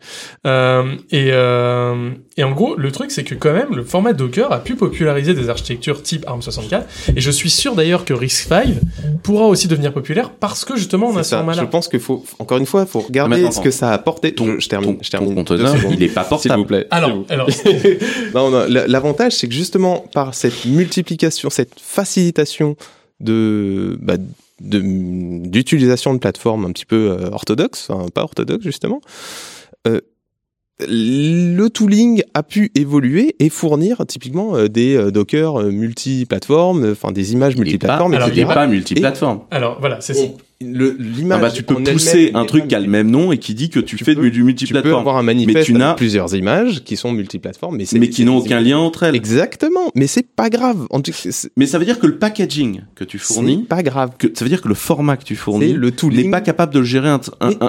Euh, 0.46 0.94
et, 1.10 1.28
euh, 1.32 2.10
et 2.38 2.42
en 2.44 2.52
gros, 2.52 2.74
le 2.74 2.90
truc, 2.90 3.10
c'est 3.10 3.22
que 3.22 3.34
quand 3.34 3.52
même, 3.52 3.74
le 3.74 3.84
format 3.84 4.14
Docker 4.14 4.50
a 4.50 4.60
pu 4.64 4.76
populariser 4.76 5.34
des 5.34 5.50
architectures 5.50 6.02
type 6.02 6.24
ARM64. 6.26 6.84
Et 7.16 7.20
je 7.20 7.30
suis 7.30 7.50
sûr 7.50 7.74
d'ailleurs 7.74 8.06
que 8.06 8.14
RISC-V 8.14 8.76
pourra 9.22 9.44
aussi 9.46 9.68
devenir 9.68 9.92
populaire 9.92 10.30
parce 10.30 10.64
que 10.64 10.74
justement, 10.76 11.08
on 11.08 11.16
a 11.18 11.22
ce 11.22 11.30
ça. 11.30 11.36
format-là. 11.38 11.60
Je 11.62 11.66
pense 11.66 11.88
qu'il 11.88 12.00
faut, 12.00 12.24
encore 12.38 12.56
une 12.56 12.64
fois, 12.66 12.86
faut 12.86 13.00
Ah, 13.02 13.06
regarder 13.08 13.50
ce 13.52 13.60
que 13.60 13.70
ça 13.70 13.90
a 13.90 13.92
apporté. 13.92 14.34
ton- 14.34 14.46
je, 14.54 14.60
je 14.60 14.68
termine, 14.70 14.96
ton- 14.96 15.02
je 15.04 15.10
termine. 15.10 15.34
conteneur, 15.34 15.74
il 15.90 16.02
est 16.02 16.08
pas 16.08 16.22
S'il 16.22 16.28
portable. 16.30 16.60
vous 16.60 16.64
plaît. 16.66 16.86
Alors, 16.90 17.08
s'il 17.10 17.16
vous 17.16 17.24
plaît. 17.80 17.98
alors, 18.34 18.50
non, 18.50 18.50
non, 18.50 18.66
la- 18.70 18.86
l'avantage, 18.86 19.32
c'est 19.32 19.48
que 19.48 19.54
justement, 19.54 20.04
par 20.14 20.34
cette 20.34 20.64
multiplication, 20.64 21.50
cette 21.50 21.74
facilitation 21.78 22.76
de, 23.20 23.98
bah, 24.00 24.16
de, 24.16 24.24
d'utilisation 24.62 26.14
de 26.14 26.18
plateformes 26.18 26.64
un 26.64 26.72
petit 26.72 26.86
peu 26.86 27.10
euh, 27.10 27.30
orthodoxes, 27.30 27.90
enfin, 27.90 28.08
pas 28.08 28.22
orthodoxes, 28.22 28.64
justement, 28.64 29.00
euh, 29.88 30.00
le 30.88 31.68
tooling 31.68 32.22
a 32.34 32.42
pu 32.42 32.72
évoluer 32.74 33.36
et 33.38 33.50
fournir 33.50 34.04
typiquement 34.06 34.56
euh, 34.56 34.68
des 34.68 34.96
euh, 34.96 35.10
Docker 35.10 35.62
multiplateformes, 35.64 36.90
enfin 36.92 37.12
des 37.12 37.32
images 37.32 37.56
multiplateformes, 37.56 38.14
alors, 38.14 38.28
il 38.28 38.38
est 38.38 38.42
etc. 38.42 38.54
pas 38.54 38.66
multiplateforme. 38.66 39.40
alors, 39.50 39.78
voilà, 39.80 40.00
c'est 40.00 40.14
ça. 40.14 40.26
L'image 40.62 41.38
Ah 41.38 41.42
bah, 41.42 41.50
tu 41.50 41.62
peux 41.62 41.74
pousser 41.74 42.30
un 42.34 42.42
n'est 42.42 42.46
truc 42.46 42.68
qui 42.68 42.74
a 42.74 42.80
le 42.80 42.86
même 42.88 43.10
nom 43.10 43.32
et 43.32 43.38
qui 43.38 43.54
dit 43.54 43.70
que 43.70 43.80
tu, 43.80 43.96
Tu 43.96 44.04
fais 44.04 44.14
peux- 44.14 44.22
du 44.22 44.30
tu 44.30 44.38
peux 44.40 44.44
multiplateforme. 44.46 45.00
avoir 45.00 45.16
un 45.16 45.22
manifeste 45.22 45.66
tu 45.66 45.72
n'as- 45.74 45.88
avec 45.90 45.96
plusieurs 45.98 46.34
images 46.34 46.82
qui 46.84 46.96
sont 46.96 47.12
multiplateformes, 47.12 47.76
mais, 47.76 47.84
mais 47.98 48.08
qui 48.08 48.24
n'ont 48.24 48.38
aucun 48.38 48.60
lien 48.60 48.78
entre 48.78 49.02
elles. 49.04 49.14
Exactement, 49.16 49.90
mais 49.94 50.06
c'est 50.06 50.26
pas 50.34 50.50
grave. 50.50 50.86
En 50.90 51.00
tout 51.00 51.10
cas, 51.12 51.28
c'est 51.30 51.50
Mais 51.56 51.66
ça 51.66 51.78
veut 51.78 51.84
dire 51.84 51.98
que 51.98 52.06
le 52.06 52.18
packaging 52.18 52.82
que 52.94 53.04
tu 53.04 53.18
c'est 53.18 53.34
fournis, 53.34 53.64
pas 53.68 53.82
grave. 53.82 54.12
que, 54.18 54.28
ça 54.34 54.44
veut 54.44 54.48
dire 54.48 54.62
que 54.62 54.68
le 54.68 54.74
format 54.74 55.16
que 55.16 55.24
tu 55.24 55.36
fournis 55.36 55.72
le 55.72 55.86
n'est 55.86 55.92
tooling. 55.92 56.30
pas 56.30 56.40
capable 56.40 56.72
de 56.74 56.78
le 56.80 56.84
gérer 56.84 57.08
Mais 57.08 57.56
un- 57.60 57.68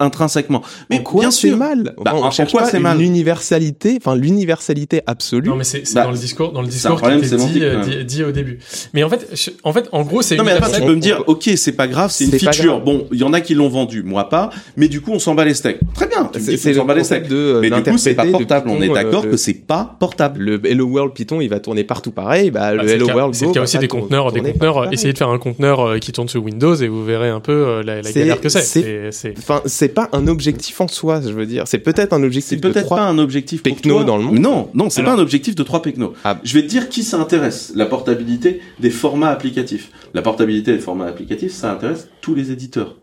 intrinsèquement. 0.00 0.62
Mais 0.90 0.98
en 0.98 1.02
quoi 1.02 1.20
bien 1.20 1.30
c'est 1.30 1.48
sûr, 1.48 1.56
mal? 1.56 1.94
Bah, 2.04 2.12
on 2.14 2.22
en 2.22 2.30
cherche 2.30 2.52
quoi 2.52 2.62
pas 2.62 2.68
c'est 2.70 2.78
mal? 2.80 2.98
l'universalité, 2.98 3.98
enfin 4.00 4.16
l'universalité 4.16 5.02
absolue. 5.06 5.48
Non, 5.48 5.56
mais 5.56 5.64
c'est 5.64 5.82
Bah, 5.94 6.04
dans 6.04 6.10
le 6.10 6.16
discours, 6.18 6.52
dans 6.52 6.62
le 6.62 6.68
discours 6.68 6.92
qui 6.96 6.98
problème 6.98 7.24
était 7.24 7.36
dit, 7.36 7.60
euh, 7.62 7.82
dit, 7.82 8.04
dit 8.04 8.24
au 8.24 8.32
début. 8.32 8.58
Mais 8.94 9.02
en 9.02 9.08
fait, 9.08 9.28
je- 9.32 9.50
en 9.64 9.72
fait, 9.72 9.88
en 9.92 10.02
gros, 10.02 10.22
c'est 10.22 10.36
Non 10.36 10.44
mais 10.44 10.52
attends, 10.52 10.70
tu 10.72 10.80
peux 10.82 10.94
me 10.94 11.00
dire, 11.00 11.22
ok, 11.26 11.50
c'est 11.56 11.72
pas 11.72 11.86
grave, 11.88 12.10
c'est 12.10 12.24
une 12.24 12.32
feature. 12.38 12.80
Bon, 12.80 13.06
il 13.12 13.18
y 13.18 13.24
en 13.24 13.32
a 13.32 13.40
qui 13.40 13.54
l'ont 13.54 13.68
vendu, 13.68 14.02
moi 14.02 14.28
pas. 14.28 14.50
Mais 14.76 14.88
du 14.88 15.00
coup, 15.00 15.12
on 15.12 15.18
s'en 15.18 15.34
bat 15.34 15.44
les 15.44 15.54
steaks. 15.54 15.80
Très 15.94 16.06
bien. 16.06 16.30
C'est 16.38 16.74
s'en 16.74 16.84
bat 16.84 16.94
les 16.94 17.04
steaks. 17.04 17.28
de 17.28 17.36
euh, 17.36 17.60
Mais 17.60 17.70
du 17.70 17.82
coup, 17.82 17.98
c'est 17.98 18.14
pas 18.14 18.26
portable. 18.26 18.68
On 18.70 18.80
est 18.82 18.90
euh, 18.90 18.94
d'accord 18.94 19.22
que 19.28 19.36
c'est 19.36 19.54
pas 19.54 19.96
portable. 19.98 20.40
le 20.42 20.60
Hello 20.66 20.86
World 20.86 21.12
Python, 21.14 21.40
il 21.40 21.48
va 21.48 21.60
tourner 21.60 21.84
partout 21.84 22.10
pareil. 22.10 22.50
Bah, 22.50 22.74
le 22.74 22.86
c'est 22.86 22.94
Hello 22.94 23.06
World 23.08 23.34
c'est 23.34 23.44
Go 23.44 23.50
le 23.50 23.54
cas 23.54 23.62
aussi 23.62 23.78
des 23.78 23.88
conteneurs, 23.88 24.32
des 24.32 24.40
conteneurs. 24.40 24.74
pareil. 24.74 24.90
Essayez 24.92 25.12
de 25.12 25.18
faire 25.18 25.28
un 25.28 25.38
conteneur 25.38 25.80
euh, 25.80 25.98
qui 25.98 26.12
tourne 26.12 26.28
sur 26.28 26.42
Windows 26.42 26.74
et 26.74 26.88
vous 26.88 27.04
verrez 27.04 27.28
un 27.28 27.40
peu 27.40 27.52
euh, 27.52 27.82
la, 27.82 28.00
galère 28.02 28.40
que 28.40 28.48
c'est. 28.48 28.60
c'est- 28.62 28.82
C'est- 28.82 29.10
c'est- 29.12 29.34
Enfin, 29.38 29.62
c'est 29.72 29.88
pas 29.88 30.08
un 30.12 30.28
objectif 30.28 30.80
en 30.80 30.88
soi, 30.88 31.20
je 31.20 31.30
veux 31.32 31.46
dire. 31.46 31.66
C'est 31.66 31.78
peut-être 31.78 32.12
un 32.12 32.22
objectif 32.22 32.60
de 32.60 32.68
peut-être 32.68 32.84
trois- 32.86 32.98
pas 32.98 33.04
un 33.04 33.18
objectif 33.18 33.62
pour 33.62 33.80
toi. 33.80 34.04
dans 34.04 34.16
le 34.16 34.24
monde. 34.24 34.38
Non, 34.38 34.68
non, 34.74 34.90
c'est 34.90 35.02
pas 35.02 35.14
un 35.14 35.18
objectif 35.18 35.54
de 35.54 35.62
trois 35.62 35.82
pecnos. 35.82 36.12
Ah. 36.24 36.38
Je 36.44 36.54
vais 36.54 36.62
te 36.62 36.68
dire 36.68 36.88
qui 36.88 37.02
ça 37.02 37.18
intéresse. 37.20 37.72
La 37.74 37.86
portabilité 37.86 38.60
des 38.80 38.90
formats 38.90 39.30
applicatifs. 39.30 39.90
La 40.14 40.22
portabilité 40.22 40.72
des 40.72 40.78
formats 40.78 41.06
applicatifs, 41.06 41.52
ça 41.52 41.72
intéresse 41.72 42.08
tous 42.20 42.34
les 42.34 42.50
éditeurs. 42.52 42.96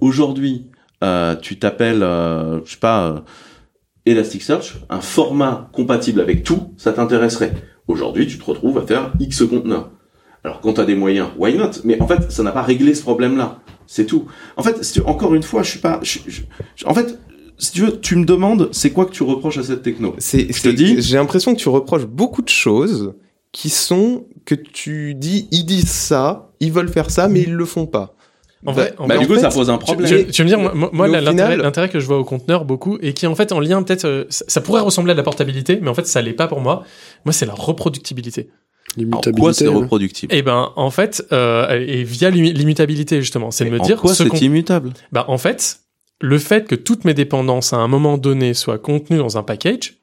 Aujourd'hui, 0.00 0.66
euh, 1.02 1.34
tu 1.36 1.58
t'appelles, 1.58 2.02
euh, 2.02 2.60
je 2.64 2.72
sais 2.72 2.78
pas, 2.78 3.06
euh, 3.08 3.20
Elasticsearch, 4.06 4.76
un 4.88 5.00
format 5.00 5.68
compatible 5.72 6.20
avec 6.20 6.42
tout, 6.42 6.72
ça 6.76 6.92
t'intéresserait. 6.92 7.52
Aujourd'hui, 7.86 8.26
tu 8.26 8.38
te 8.38 8.44
retrouves 8.44 8.78
à 8.78 8.82
faire 8.86 9.12
X 9.20 9.44
conteneurs. 9.44 9.90
Alors 10.42 10.60
quand 10.60 10.72
tu 10.74 10.80
as 10.80 10.84
des 10.86 10.94
moyens, 10.94 11.28
why 11.38 11.54
not? 11.54 11.70
Mais 11.84 12.00
en 12.00 12.06
fait, 12.08 12.30
ça 12.32 12.42
n'a 12.42 12.50
pas 12.52 12.62
réglé 12.62 12.94
ce 12.94 13.02
problème-là. 13.02 13.58
C'est 13.92 14.06
tout. 14.06 14.26
En 14.56 14.62
fait, 14.62 14.84
si 14.84 14.92
tu- 14.92 15.00
encore 15.02 15.34
une 15.34 15.42
fois, 15.42 15.64
je 15.64 15.70
suis 15.70 15.80
pas. 15.80 15.98
je- 16.04 16.20
je- 16.28 16.42
je- 16.76 16.86
en 16.86 16.94
fait, 16.94 17.18
si 17.58 17.72
tu 17.72 17.80
veux, 17.80 17.98
tu 18.00 18.14
me 18.14 18.24
demandes, 18.24 18.68
c'est 18.70 18.90
quoi 18.90 19.04
que 19.04 19.10
tu 19.10 19.24
reproches 19.24 19.58
à 19.58 19.64
cette 19.64 19.82
techno? 19.82 20.14
C'est, 20.18 20.46
te 20.46 20.52
c'est- 20.52 20.72
dis- 20.72 21.02
j'ai 21.02 21.16
l'impression 21.16 21.52
que 21.54 21.58
tu 21.58 21.68
reproches 21.68 22.06
beaucoup 22.06 22.40
de 22.42 22.48
choses 22.48 23.14
qui 23.50 23.68
sont 23.68 24.26
que 24.44 24.54
tu 24.54 25.14
dis, 25.16 25.48
ils 25.50 25.64
disent 25.64 25.90
ça, 25.90 26.52
ils 26.60 26.70
veulent 26.70 26.88
faire 26.88 27.10
ça, 27.10 27.26
mais 27.28 27.40
ils 27.42 27.52
le 27.52 27.64
font 27.64 27.86
pas. 27.86 28.14
En 28.64 28.72
vrai, 28.72 28.94
en 28.98 29.08
Bah, 29.08 29.18
du 29.18 29.26
coup, 29.26 29.34
fait, 29.34 29.40
ça 29.40 29.48
pose 29.48 29.70
un 29.70 29.78
problème. 29.78 30.08
tu- 30.26 30.30
tu 30.30 30.42
veux 30.44 30.48
me 30.48 30.54
dire, 30.54 30.74
moi, 30.92 31.08
l'intérêt, 31.08 31.88
que 31.88 31.98
je 31.98 32.06
vois 32.06 32.18
au 32.18 32.24
conteneur 32.24 32.64
beaucoup, 32.64 32.96
et 33.02 33.12
qui 33.12 33.24
est 33.24 33.28
en 33.28 33.34
fait 33.34 33.50
en 33.50 33.58
lien 33.58 33.82
peut-être, 33.82 34.04
euh, 34.04 34.24
ça, 34.28 34.44
ça 34.46 34.60
pourrait 34.60 34.82
ressembler 34.82 35.10
à 35.10 35.14
de 35.14 35.18
la 35.18 35.24
portabilité, 35.24 35.80
mais 35.82 35.88
en 35.88 35.94
fait 35.94 36.06
ça 36.06 36.22
l'est 36.22 36.32
pas 36.34 36.46
pour 36.46 36.60
moi. 36.60 36.84
Moi, 37.24 37.32
c'est 37.32 37.46
la 37.46 37.54
reproductibilité. 37.54 38.50
Alors, 38.98 39.22
quoi 39.38 39.52
c'est 39.52 39.66
hein. 39.66 39.70
reproductible 39.72 40.34
Et 40.34 40.42
ben, 40.42 40.72
en 40.76 40.90
fait, 40.90 41.24
euh, 41.32 41.68
et 41.86 42.02
via 42.04 42.30
l'immutabilité 42.30 43.20
justement, 43.22 43.50
c'est 43.50 43.64
de 43.64 43.70
me 43.70 43.80
En 43.80 43.84
dire 43.84 44.00
quoi 44.00 44.14
ce 44.14 44.24
c'est 44.24 44.30
qu'on- 44.30 44.36
immutable? 44.36 44.92
Bah, 45.12 45.24
en 45.28 45.38
fait, 45.38 45.80
le 46.20 46.38
fait 46.38 46.66
que 46.66 46.74
toutes 46.74 47.04
mes 47.04 47.14
dépendances 47.14 47.72
à 47.72 47.76
un 47.76 47.88
moment 47.88 48.18
donné 48.18 48.52
soient 48.54 48.78
contenues 48.78 49.18
dans 49.18 49.38
un 49.38 49.42
package, 49.42 49.94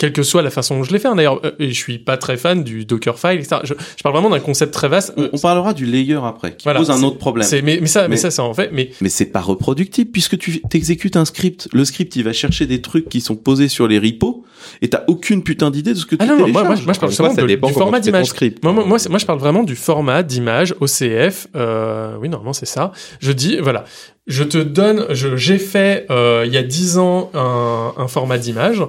quelle 0.00 0.12
que 0.14 0.22
soit 0.22 0.40
la 0.42 0.50
façon 0.50 0.76
dont 0.78 0.82
je 0.82 0.92
les 0.92 0.98
fais, 0.98 1.08
hein, 1.08 1.14
d'ailleurs, 1.14 1.40
euh, 1.44 1.50
et 1.58 1.68
je 1.68 1.74
suis 1.78 1.98
pas 1.98 2.16
très 2.16 2.36
fan 2.38 2.64
du 2.64 2.86
Dockerfile, 2.86 3.38
etc. 3.38 3.56
Je, 3.64 3.74
je 3.96 4.02
parle 4.02 4.14
vraiment 4.16 4.30
d'un 4.30 4.40
concept 4.40 4.72
très 4.72 4.88
vaste. 4.88 5.12
on, 5.18 5.28
on 5.32 5.38
parlera 5.38 5.74
du 5.74 5.84
layer 5.84 6.18
après, 6.24 6.56
qui 6.56 6.64
Voilà, 6.64 6.80
pose 6.80 6.90
un 6.90 7.02
autre 7.02 7.18
problème. 7.18 7.46
C'est, 7.46 7.60
mais, 7.62 7.78
mais 7.80 7.86
ça, 7.86 8.02
mais, 8.02 8.08
Mais- 8.08 8.16
ça, 8.16 8.30
c'est 8.30 8.40
en 8.40 8.54
fait, 8.54 8.70
mais 8.72 8.90
Mais 9.02 9.10
c'est 9.10 9.26
pas 9.26 9.40
reproductible 9.42 10.10
puisque 10.10 10.38
tu 10.38 10.60
t'exécutes 10.62 11.16
un 11.16 11.24
script. 11.26 11.68
Le 11.72 11.84
script, 11.84 12.16
il 12.16 12.24
va 12.24 12.32
chercher 12.32 12.66
des 12.66 12.80
trucs 12.80 13.08
qui 13.10 13.20
sont 13.20 13.36
posés 13.36 13.68
sur 13.68 13.86
les 13.86 13.98
repos 13.98 14.44
Et 14.80 14.88
t'as 14.88 15.02
aucune 15.06 15.42
putain 15.42 15.70
d'idée 15.70 15.92
de 15.92 15.98
ce 15.98 16.06
que 16.06 16.16
tu 16.16 16.22
Ah 16.22 16.26
non, 16.26 16.32
non, 16.32 16.38
moi, 16.38 16.46
télécharges. 16.62 16.66
moi, 16.66 16.74
moi, 16.86 16.94
je 16.94 17.00
parle 17.00 17.12
ça 17.34 17.42
de- 17.42 17.46
dépend 17.46 17.68
du 17.68 17.74
format 17.74 17.98
tu 18.00 18.04
d'image. 18.04 18.28
Moi, 18.62 18.72
moi, 18.72 18.84
moi, 18.86 18.98
moi, 19.10 19.18
je 19.18 19.26
parle 19.26 19.38
vraiment 19.38 19.62
du 19.64 19.76
format 19.76 20.22
d'image 20.22 20.74
OCF. 20.80 21.46
Euh, 21.56 22.14
oui, 22.20 22.30
normalement, 22.30 22.54
c'est 22.54 22.64
ça. 22.66 22.92
Je 23.20 23.32
dis, 23.32 23.58
voilà, 23.58 23.84
je 24.26 24.44
te 24.44 24.56
donne, 24.58 25.06
je- 25.10 25.36
j'ai 25.36 25.58
fait 25.58 26.06
euh, 26.10 26.44
il 26.46 26.52
y 26.54 26.56
a 26.56 26.62
10 26.62 26.96
ans 26.98 27.30
un, 27.34 27.92
un 27.98 28.08
format 28.08 28.38
d'image. 28.38 28.82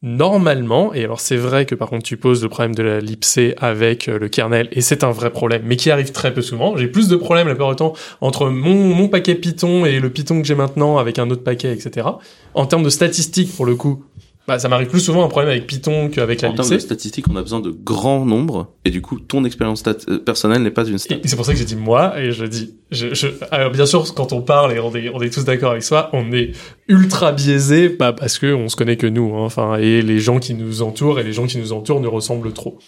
Normalement, 0.00 0.94
et 0.94 1.02
alors 1.02 1.18
c'est 1.18 1.36
vrai 1.36 1.66
que 1.66 1.74
par 1.74 1.88
contre 1.88 2.04
tu 2.04 2.16
poses 2.16 2.40
le 2.44 2.48
problème 2.48 2.72
de 2.72 2.84
la 2.84 3.00
lipsée 3.00 3.56
avec 3.58 4.08
euh, 4.08 4.16
le 4.16 4.28
kernel, 4.28 4.68
et 4.70 4.80
c'est 4.80 5.02
un 5.02 5.10
vrai 5.10 5.30
problème, 5.30 5.62
mais 5.64 5.74
qui 5.74 5.90
arrive 5.90 6.12
très 6.12 6.32
peu 6.32 6.40
souvent. 6.40 6.76
J'ai 6.76 6.86
plus 6.86 7.08
de 7.08 7.16
problèmes 7.16 7.48
la 7.48 7.54
plupart 7.54 7.70
du 7.70 7.76
temps 7.76 7.94
entre 8.20 8.48
mon, 8.48 8.94
mon 8.94 9.08
paquet 9.08 9.34
Python 9.34 9.84
et 9.86 9.98
le 9.98 10.08
Python 10.10 10.40
que 10.40 10.46
j'ai 10.46 10.54
maintenant 10.54 10.98
avec 10.98 11.18
un 11.18 11.28
autre 11.30 11.42
paquet, 11.42 11.72
etc. 11.72 12.06
En 12.54 12.66
termes 12.66 12.84
de 12.84 12.90
statistiques, 12.90 13.52
pour 13.56 13.66
le 13.66 13.74
coup, 13.74 14.04
bah, 14.48 14.58
ça 14.58 14.68
m'arrive 14.68 14.88
plus 14.88 15.00
souvent 15.00 15.24
un 15.24 15.28
problème 15.28 15.50
avec 15.50 15.66
Python 15.66 16.08
qu'avec 16.08 16.40
la 16.40 16.48
En 16.48 16.54
termes 16.54 16.70
de 16.70 16.78
statistiques, 16.78 17.26
on 17.28 17.36
a 17.36 17.42
besoin 17.42 17.60
de 17.60 17.70
grands 17.70 18.24
nombres, 18.24 18.72
et 18.86 18.90
du 18.90 19.02
coup, 19.02 19.20
ton 19.20 19.44
expérience 19.44 19.84
euh, 19.86 20.18
personnelle 20.18 20.62
n'est 20.62 20.70
pas 20.70 20.86
une 20.86 20.96
stat. 20.96 21.16
Et 21.22 21.28
c'est 21.28 21.36
pour 21.36 21.44
ça 21.44 21.52
que 21.52 21.58
j'ai 21.58 21.66
dit 21.66 21.76
moi, 21.76 22.18
et 22.18 22.32
je 22.32 22.46
dis, 22.46 22.74
je, 22.90 23.12
je, 23.12 23.28
alors 23.50 23.70
bien 23.70 23.84
sûr, 23.84 24.14
quand 24.14 24.32
on 24.32 24.40
parle, 24.40 24.72
et 24.72 24.80
on 24.80 24.94
est, 24.94 25.10
on 25.10 25.20
est 25.20 25.28
tous 25.28 25.44
d'accord 25.44 25.72
avec 25.72 25.82
soi, 25.82 26.08
on 26.14 26.32
est 26.32 26.52
ultra 26.88 27.32
biaisé, 27.32 27.90
bah, 27.90 28.14
parce 28.14 28.38
que 28.38 28.54
on 28.54 28.70
se 28.70 28.76
connaît 28.76 28.96
que 28.96 29.06
nous, 29.06 29.34
hein, 29.36 29.44
enfin, 29.44 29.76
et 29.76 30.00
les 30.00 30.18
gens 30.18 30.38
qui 30.38 30.54
nous 30.54 30.80
entourent, 30.80 31.20
et 31.20 31.24
les 31.24 31.34
gens 31.34 31.46
qui 31.46 31.58
nous 31.58 31.74
entourent 31.74 32.00
nous 32.00 32.10
ressemblent 32.10 32.54
trop. 32.54 32.78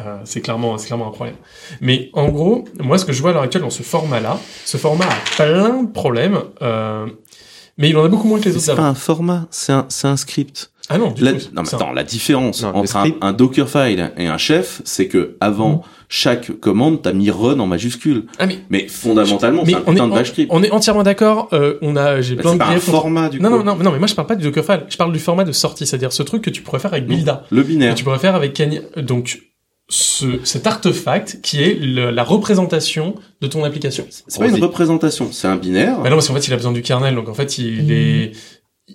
Euh, 0.00 0.18
c'est 0.24 0.42
clairement, 0.42 0.76
c'est 0.78 0.88
clairement 0.88 1.08
un 1.08 1.12
problème. 1.12 1.36
Mais 1.80 2.10
en 2.12 2.28
gros, 2.28 2.64
moi, 2.78 2.98
ce 2.98 3.04
que 3.04 3.12
je 3.12 3.20
vois 3.20 3.30
à 3.30 3.32
l'heure 3.32 3.42
actuelle 3.42 3.62
dans 3.62 3.70
ce 3.70 3.82
format-là, 3.82 4.38
ce 4.64 4.76
format 4.76 5.06
a 5.06 5.36
plein 5.36 5.82
de 5.82 5.90
problèmes, 5.90 6.38
euh, 6.62 7.06
mais 7.78 7.88
il 7.90 7.96
en 7.96 8.04
a 8.04 8.08
beaucoup 8.08 8.28
moins 8.28 8.38
que 8.40 8.44
les 8.44 8.50
autres 8.56 8.64
C'est 8.64 8.74
pas 8.76 8.82
un 8.88 8.94
format, 8.94 9.46
c'est 9.50 9.72
un, 9.72 9.86
c'est 9.88 10.08
un 10.08 10.16
script. 10.16 10.70
Ah 10.90 10.96
non, 10.96 11.10
du 11.10 11.22
La- 11.22 11.34
tout. 11.34 11.38
non, 11.54 11.62
mais 11.62 11.68
c'est 11.68 11.74
un- 11.74 11.78
attends, 11.80 11.92
la 11.92 12.02
différence 12.02 12.62
Non, 12.62 12.70
entre 12.74 12.96
un, 12.96 13.00
script- 13.04 13.18
un 13.20 13.32
Dockerfile 13.34 14.10
et 14.16 14.26
un 14.26 14.38
chef, 14.38 14.80
c'est 14.84 15.06
que 15.06 15.36
avant 15.38 15.70
Mm. 15.74 15.80
chaque 16.08 16.50
commande, 16.60 17.02
t'as 17.02 17.12
mis 17.12 17.30
run 17.30 17.58
en 17.60 17.66
majuscule. 17.66 18.24
Ah, 18.38 18.46
mais, 18.46 18.60
Mais 18.70 18.88
fondamentalement, 18.88 19.64
c'est 19.66 19.74
un 19.74 19.82
on 19.86 19.90
est, 19.90 19.92
putain 19.92 20.08
de 20.08 20.14
bash 20.14 20.28
script. 20.30 20.50
on 20.50 20.62
est 20.62 20.70
entièrement 20.70 21.02
d'accord, 21.02 21.48
euh, 21.52 21.74
on 21.82 21.94
a, 21.96 22.22
j'ai 22.22 22.36
Bah, 22.36 22.40
plein 22.42 22.50
c'est 22.52 22.56
de 22.58 22.62
pas 22.62 22.70
un 22.70 22.78
format 22.80 23.28
du 23.28 23.38
Non, 23.38 23.50
coup. 23.50 23.56
non, 23.58 23.64
non, 23.76 23.76
non, 23.84 23.92
mais 23.92 23.98
moi 23.98 24.06
je 24.08 24.14
parle 24.14 24.28
pas 24.28 24.34
du 24.36 24.44
Dockerfile, 24.44 24.84
je 24.88 24.96
parle 24.96 25.12
du 25.12 25.18
format 25.18 25.44
de 25.44 25.52
sortie, 25.52 25.86
c'est-à-dire 25.86 26.10
ce 26.12 26.22
truc 26.22 26.40
que 26.42 26.48
tu 26.50 26.62
pourrais 26.62 26.78
faire 26.78 26.92
avec 26.94 27.06
Builda. 27.06 27.44
Le 27.50 27.62
que 27.62 27.66
binaire. 27.68 27.94
tu 27.94 28.02
pourrais 28.04 28.18
faire 28.18 28.34
avec 28.34 28.54
Kanye. 28.54 28.80
Donc, 28.96 29.42
ce, 29.88 30.40
cet 30.44 30.66
artefact 30.66 31.40
qui 31.42 31.62
est 31.62 31.74
le- 31.74 32.10
la 32.10 32.22
représentation 32.24 33.14
de 33.40 33.46
ton 33.46 33.64
application. 33.64 34.06
C'est 34.10 34.38
pas 34.40 34.48
une 34.48 34.62
représentation, 34.62 35.28
c'est 35.32 35.48
un 35.48 35.56
binaire. 35.56 35.98
Mais 36.02 36.10
non, 36.10 36.16
parce 36.16 36.28
qu'en 36.28 36.34
fait, 36.34 36.46
il 36.46 36.52
a 36.52 36.56
besoin 36.56 36.72
du 36.72 36.82
kernel, 36.82 37.14
donc 37.14 37.28
en 37.28 37.34
fait, 37.34 37.56
il 37.58 37.90
est, 37.90 38.32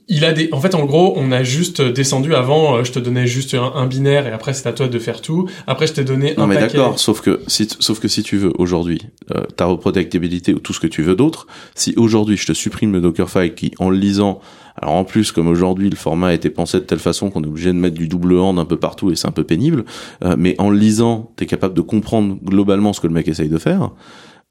il 0.07 0.23
a 0.25 0.33
des, 0.33 0.49
en 0.51 0.59
fait, 0.61 0.75
en 0.75 0.85
gros, 0.85 1.13
on 1.17 1.31
a 1.31 1.43
juste 1.43 1.81
descendu 1.81 2.35
avant, 2.35 2.75
euh, 2.77 2.83
je 2.83 2.91
te 2.91 2.99
donnais 2.99 3.25
juste 3.27 3.53
un, 3.55 3.71
un 3.75 3.85
binaire 3.87 4.27
et 4.27 4.31
après, 4.31 4.53
c'est 4.53 4.67
à 4.67 4.73
toi 4.73 4.87
de 4.87 4.99
faire 4.99 5.21
tout. 5.21 5.49
Après, 5.65 5.87
je 5.87 5.93
t'ai 5.93 6.03
donné 6.03 6.35
Non 6.37 6.43
un 6.43 6.47
mais 6.47 6.55
paquet. 6.55 6.77
d'accord, 6.77 6.99
sauf 6.99 7.21
que 7.21 7.41
si 7.47 7.67
sauf 7.79 7.99
que 7.99 8.07
si 8.07 8.21
tu 8.23 8.37
veux 8.37 8.51
aujourd'hui 8.59 8.99
euh, 9.35 9.41
ta 9.55 9.65
reproductibilité 9.65 10.53
ou 10.53 10.59
tout 10.59 10.73
ce 10.73 10.79
que 10.79 10.87
tu 10.87 11.01
veux 11.01 11.15
d'autre, 11.15 11.47
si 11.75 11.93
aujourd'hui 11.97 12.37
je 12.37 12.45
te 12.45 12.53
supprime 12.53 12.91
le 12.93 13.01
Dockerfile 13.01 13.53
qui 13.55 13.71
en 13.79 13.89
le 13.89 13.97
lisant, 13.97 14.41
alors 14.81 14.95
en 14.95 15.03
plus 15.03 15.31
comme 15.31 15.47
aujourd'hui 15.47 15.89
le 15.89 15.95
format 15.95 16.27
a 16.29 16.33
été 16.33 16.49
pensé 16.49 16.79
de 16.79 16.83
telle 16.85 16.99
façon 16.99 17.29
qu'on 17.29 17.43
est 17.43 17.47
obligé 17.47 17.69
de 17.71 17.77
mettre 17.77 17.95
du 17.95 18.07
double 18.07 18.37
hand 18.39 18.57
un 18.59 18.65
peu 18.65 18.77
partout 18.77 19.11
et 19.11 19.15
c'est 19.15 19.27
un 19.27 19.31
peu 19.31 19.43
pénible, 19.43 19.85
euh, 20.23 20.35
mais 20.37 20.55
en 20.59 20.71
lisant 20.71 21.31
t'es 21.35 21.45
capable 21.45 21.73
de 21.75 21.81
comprendre 21.81 22.37
globalement 22.43 22.93
ce 22.93 22.99
que 23.01 23.07
le 23.07 23.13
mec 23.13 23.27
essaye 23.27 23.49
de 23.49 23.57
faire. 23.57 23.91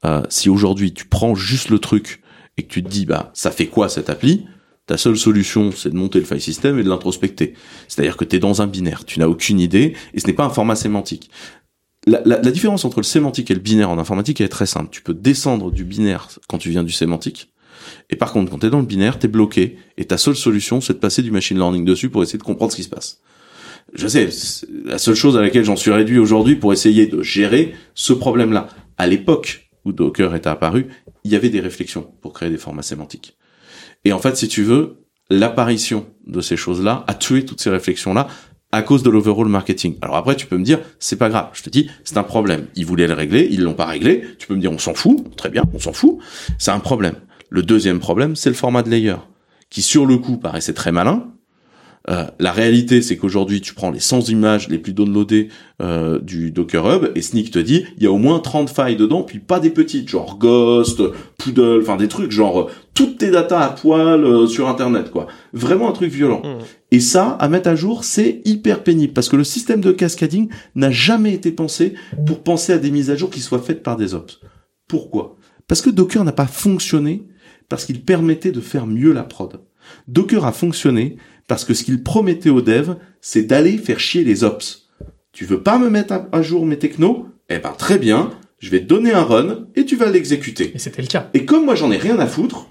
Euh, 0.05 0.23
si 0.29 0.49
aujourd'hui 0.49 0.93
tu 0.93 1.05
prends 1.05 1.35
juste 1.35 1.69
le 1.69 1.79
truc 1.79 2.21
et 2.57 2.63
que 2.63 2.67
tu 2.67 2.83
te 2.83 2.89
dis 2.89 3.05
bah 3.05 3.31
ça 3.33 3.51
fait 3.51 3.67
quoi 3.67 3.89
cette 3.89 4.09
appli, 4.09 4.45
ta 4.85 4.97
seule 4.97 5.15
solution, 5.17 5.71
c'est 5.71 5.89
de 5.91 5.95
monter 5.95 6.19
le 6.19 6.25
file 6.25 6.41
system 6.41 6.77
et 6.77 6.83
de 6.83 6.89
l'introspecter. 6.89 7.53
C'est-à-dire 7.87 8.17
que 8.17 8.25
tu 8.25 8.35
es 8.35 8.39
dans 8.39 8.61
un 8.61 8.67
binaire, 8.67 9.05
tu 9.05 9.17
n'as 9.19 9.27
aucune 9.27 9.61
idée, 9.61 9.93
et 10.13 10.19
ce 10.19 10.27
n'est 10.27 10.33
pas 10.33 10.43
un 10.43 10.49
format 10.49 10.75
sémantique. 10.75 11.29
La, 12.05 12.21
la- 12.25 12.41
la 12.41 12.51
différence 12.51 12.83
entre 12.83 12.99
le 12.99 13.03
sémantique 13.05 13.49
et 13.49 13.53
le 13.53 13.61
binaire 13.61 13.89
en 13.89 13.97
informatique 13.97 14.41
est 14.41 14.49
très 14.49 14.65
simple. 14.65 14.89
Tu 14.91 15.01
peux 15.01 15.13
descendre 15.13 15.71
du 15.71 15.85
binaire 15.85 16.27
quand 16.49 16.57
tu 16.57 16.69
viens 16.69 16.83
du 16.83 16.91
sémantique, 16.91 17.52
et 18.09 18.15
par 18.15 18.31
contre, 18.31 18.51
quand 18.51 18.59
tu 18.59 18.67
es 18.67 18.69
dans 18.69 18.79
le 18.79 18.85
binaire, 18.85 19.19
tu 19.19 19.25
es 19.25 19.29
bloqué, 19.29 19.77
et 19.97 20.05
ta 20.05 20.17
seule 20.17 20.35
solution, 20.35 20.81
c'est 20.81 20.93
de 20.93 20.99
passer 20.99 21.21
du 21.21 21.31
machine 21.31 21.57
learning 21.57 21.85
dessus 21.85 22.09
pour 22.09 22.23
essayer 22.23 22.39
de 22.39 22.43
comprendre 22.43 22.71
ce 22.71 22.77
qui 22.77 22.83
se 22.83 22.89
passe. 22.89 23.21
Je 23.93 24.07
sais, 24.07 24.29
la 24.85 24.97
seule 24.97 25.15
chose 25.15 25.37
à 25.37 25.41
laquelle 25.41 25.65
j'en 25.65 25.75
suis 25.75 25.91
réduit 25.91 26.17
aujourd'hui 26.17 26.55
pour 26.55 26.73
essayer 26.73 27.05
de 27.05 27.21
gérer 27.21 27.73
ce 27.93 28.13
problème-là. 28.13 28.67
À 28.97 29.07
l'époque 29.07 29.69
où 29.85 29.91
Docker 29.91 30.33
était 30.35 30.49
apparu, 30.49 30.87
il 31.23 31.31
y 31.31 31.35
avait 31.35 31.49
des 31.49 31.59
réflexions 31.59 32.11
pour 32.21 32.33
créer 32.33 32.49
des 32.49 32.57
formats 32.57 32.81
sémantiques. 32.81 33.37
Et 34.05 34.13
en 34.13 34.19
fait, 34.19 34.35
si 34.37 34.47
tu 34.47 34.63
veux, 34.63 35.03
l'apparition 35.29 36.05
de 36.27 36.41
ces 36.41 36.57
choses-là 36.57 37.03
a 37.07 37.13
tué 37.13 37.45
toutes 37.45 37.61
ces 37.61 37.69
réflexions-là 37.69 38.27
à 38.71 38.81
cause 38.81 39.03
de 39.03 39.09
l'overall 39.11 39.47
marketing. 39.47 39.97
Alors 40.01 40.15
après, 40.15 40.35
tu 40.35 40.47
peux 40.47 40.57
me 40.57 40.63
dire, 40.63 40.79
c'est 40.97 41.15
pas 41.15 41.29
grave. 41.29 41.49
Je 41.53 41.61
te 41.61 41.69
dis, 41.69 41.89
c'est 42.03 42.17
un 42.17 42.23
problème. 42.23 42.65
Ils 42.75 42.85
voulaient 42.85 43.07
le 43.07 43.13
régler, 43.13 43.47
ils 43.51 43.61
l'ont 43.61 43.75
pas 43.75 43.85
réglé. 43.85 44.23
Tu 44.39 44.47
peux 44.47 44.55
me 44.55 44.59
dire, 44.59 44.71
on 44.71 44.79
s'en 44.79 44.95
fout. 44.95 45.35
Très 45.35 45.49
bien, 45.49 45.63
on 45.73 45.79
s'en 45.79 45.93
fout. 45.93 46.17
C'est 46.57 46.71
un 46.71 46.79
problème. 46.79 47.15
Le 47.53 47.61
deuxième 47.61 47.99
problème, 47.99 48.35
c'est 48.35 48.49
le 48.49 48.55
format 48.55 48.81
de 48.81 48.89
layer, 48.89 49.17
qui 49.69 49.83
sur 49.83 50.07
le 50.07 50.17
coup 50.17 50.37
paraissait 50.37 50.73
très 50.73 50.91
malin. 50.91 51.27
Euh, 52.09 52.25
la 52.39 52.51
réalité, 52.51 53.03
c'est 53.03 53.15
qu'aujourd'hui, 53.15 53.61
tu 53.61 53.75
prends 53.75 53.91
les 53.91 53.99
100 53.99 54.29
images 54.29 54.69
les 54.69 54.79
plus 54.79 54.91
downloadées 54.91 55.49
euh, 55.79 56.19
du 56.19 56.49
Docker 56.49 56.83
Hub 56.83 57.11
et 57.13 57.21
Sneak 57.21 57.51
te 57.51 57.59
dit, 57.59 57.85
il 57.97 58.03
y 58.03 58.07
a 58.07 58.11
au 58.11 58.17
moins 58.17 58.39
30 58.39 58.71
failles 58.71 58.95
dedans, 58.95 59.21
puis 59.21 59.37
pas 59.37 59.59
des 59.59 59.69
petites, 59.69 60.09
genre 60.09 60.39
Ghost, 60.39 61.03
Poodle, 61.37 61.81
enfin 61.83 61.95
des 61.95 62.07
trucs 62.07 62.31
genre 62.31 62.59
euh, 62.59 62.71
toutes 62.95 63.19
tes 63.19 63.29
datas 63.29 63.59
à 63.59 63.69
poil 63.69 64.25
euh, 64.25 64.47
sur 64.47 64.67
Internet, 64.67 65.11
quoi. 65.11 65.27
Vraiment 65.53 65.87
un 65.87 65.93
truc 65.93 66.11
violent. 66.11 66.41
Et 66.89 66.99
ça, 66.99 67.37
à 67.39 67.49
mettre 67.49 67.69
à 67.69 67.75
jour, 67.75 68.03
c'est 68.03 68.41
hyper 68.45 68.81
pénible 68.81 69.13
parce 69.13 69.29
que 69.29 69.35
le 69.35 69.43
système 69.43 69.79
de 69.79 69.91
cascading 69.91 70.49
n'a 70.73 70.89
jamais 70.89 71.35
été 71.35 71.51
pensé 71.51 71.93
pour 72.25 72.41
penser 72.41 72.73
à 72.73 72.79
des 72.79 72.89
mises 72.89 73.11
à 73.11 73.15
jour 73.15 73.29
qui 73.29 73.41
soient 73.41 73.61
faites 73.61 73.83
par 73.83 73.95
des 73.95 74.15
ops. 74.15 74.39
Pourquoi? 74.87 75.37
Parce 75.67 75.83
que 75.83 75.91
Docker 75.91 76.23
n'a 76.23 76.31
pas 76.31 76.47
fonctionné 76.47 77.27
parce 77.73 77.85
qu'il 77.85 78.03
permettait 78.03 78.51
de 78.51 78.61
faire 78.61 78.85
mieux 78.85 79.13
la 79.13 79.23
prod. 79.23 79.59
Docker 80.07 80.45
a 80.45 80.51
fonctionné 80.51 81.17
parce 81.47 81.65
que 81.65 81.73
ce 81.73 81.83
qu'il 81.83 82.03
promettait 82.03 82.51
aux 82.51 82.61
devs, 82.61 82.97
c'est 83.19 83.41
d'aller 83.41 83.79
faire 83.79 83.99
chier 83.99 84.23
les 84.23 84.43
ops. 84.43 84.89
Tu 85.31 85.43
veux 85.45 85.63
pas 85.63 85.79
me 85.79 85.89
mettre 85.89 86.13
à- 86.31 86.41
jour 86.43 86.67
mes 86.67 86.77
technos? 86.77 87.25
Eh 87.49 87.57
ben 87.57 87.71
très 87.75 87.97
bien, 87.97 88.29
je 88.59 88.69
vais 88.69 88.81
te 88.81 88.85
donner 88.85 89.11
un 89.11 89.23
run 89.23 89.65
et 89.75 89.85
tu 89.85 89.95
vas 89.95 90.11
l'exécuter. 90.11 90.71
Et 90.75 90.77
c'était 90.77 91.01
le 91.01 91.07
cas. 91.07 91.31
Et 91.33 91.45
comme 91.45 91.65
moi 91.65 91.73
j'en 91.73 91.91
ai 91.91 91.97
rien 91.97 92.19
à 92.19 92.27
foutre, 92.27 92.67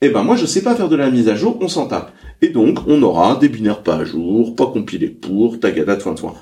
eh 0.00 0.08
ben 0.08 0.24
moi 0.24 0.34
je 0.34 0.44
sais 0.44 0.62
pas 0.62 0.74
faire 0.74 0.88
de 0.88 0.96
la 0.96 1.08
mise 1.08 1.28
à 1.28 1.36
jour, 1.36 1.56
on 1.60 1.68
s'en 1.68 1.86
tape. 1.86 2.12
Et 2.40 2.48
donc 2.48 2.80
on 2.88 3.00
aura 3.04 3.36
des 3.36 3.48
binaires 3.48 3.84
pas 3.84 3.98
à 3.98 4.04
jour, 4.04 4.56
pas 4.56 4.66
compilés 4.66 5.10
pour, 5.10 5.60
tagada 5.60 5.94
de 5.94 6.02
fin 6.02 6.14
de 6.14 6.18
soin. 6.18 6.34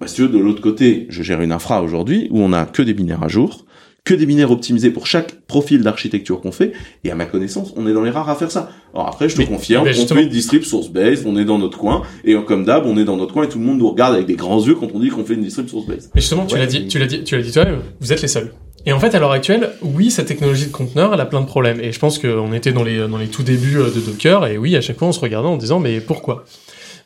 Bah, 0.00 0.08
si 0.08 0.16
tu 0.16 0.22
veux, 0.22 0.28
de 0.30 0.38
l'autre 0.38 0.62
côté, 0.62 1.06
je 1.10 1.22
gère 1.22 1.42
une 1.42 1.52
infra 1.52 1.80
aujourd'hui 1.80 2.26
où 2.32 2.40
on 2.40 2.52
a 2.52 2.66
que 2.66 2.82
des 2.82 2.92
binaires 2.92 3.22
à 3.22 3.28
jour, 3.28 3.66
que 4.06 4.14
des 4.14 4.24
binaires 4.24 4.50
optimisés 4.50 4.90
pour 4.90 5.06
chaque 5.06 5.32
profil 5.46 5.82
d'architecture 5.82 6.40
qu'on 6.40 6.52
fait, 6.52 6.72
et 7.04 7.10
à 7.10 7.14
ma 7.14 7.26
connaissance, 7.26 7.74
on 7.76 7.86
est 7.86 7.92
dans 7.92 8.02
les 8.02 8.10
rares 8.10 8.30
à 8.30 8.36
faire 8.36 8.50
ça. 8.50 8.70
Alors 8.94 9.08
après, 9.08 9.28
je 9.28 9.34
te 9.34 9.40
Mais- 9.42 9.46
confirme, 9.46 9.84
mais 9.84 9.98
on 9.98 10.06
fait 10.06 10.22
une 10.22 10.28
distrib 10.30 10.62
source 10.62 10.88
base, 10.88 11.24
on 11.26 11.36
est 11.36 11.44
dans 11.44 11.58
notre 11.58 11.76
coin, 11.76 12.02
et 12.24 12.34
comme 12.46 12.64
d'hab, 12.64 12.86
on 12.86 12.96
est 12.96 13.04
dans 13.04 13.16
notre 13.18 13.34
coin 13.34 13.44
et 13.44 13.48
tout 13.48 13.58
le 13.58 13.64
monde 13.64 13.78
nous 13.78 13.90
regarde 13.90 14.14
avec 14.14 14.26
des 14.26 14.36
grands 14.36 14.64
yeux 14.64 14.76
quand 14.76 14.88
on 14.94 15.00
dit 15.00 15.10
qu'on 15.10 15.24
fait 15.24 15.34
une 15.34 15.42
distrib 15.42 15.68
source 15.68 15.86
base. 15.86 16.08
Mais 16.14 16.20
justement, 16.22 16.46
tu 16.46 16.54
Ouais. 16.54 16.60
l'as 16.60 16.66
dit, 16.66 16.86
tu 16.86 16.98
l'as 16.98 17.06
dit, 17.06 17.22
tu 17.24 17.36
l'as 17.36 17.42
dit 17.42 17.50
toi-même, 17.52 17.80
vous 18.00 18.12
êtes 18.12 18.22
les 18.22 18.28
seuls. 18.28 18.52
Et 18.88 18.92
en 18.92 19.00
fait, 19.00 19.12
à 19.16 19.18
l'heure 19.18 19.32
actuelle, 19.32 19.70
oui, 19.82 20.12
cette 20.12 20.26
technologie 20.28 20.66
de 20.66 20.70
conteneur, 20.70 21.12
elle 21.12 21.20
a 21.20 21.26
plein 21.26 21.40
de 21.40 21.46
problèmes. 21.46 21.80
Et 21.80 21.90
je 21.90 21.98
pense 21.98 22.20
qu'on 22.20 22.52
était 22.52 22.70
dans 22.70 22.84
les, 22.84 23.08
dans 23.08 23.18
les 23.18 23.26
tout 23.26 23.42
débuts 23.42 23.78
euh, 23.78 23.90
de 23.90 23.98
Docker, 23.98 24.46
et 24.46 24.56
oui, 24.58 24.76
à 24.76 24.80
chaque 24.80 24.96
fois, 25.00 25.08
on 25.08 25.12
se 25.12 25.18
regardait 25.18 25.48
en 25.48 25.56
disant, 25.56 25.80
mais 25.80 25.98
pourquoi? 26.00 26.44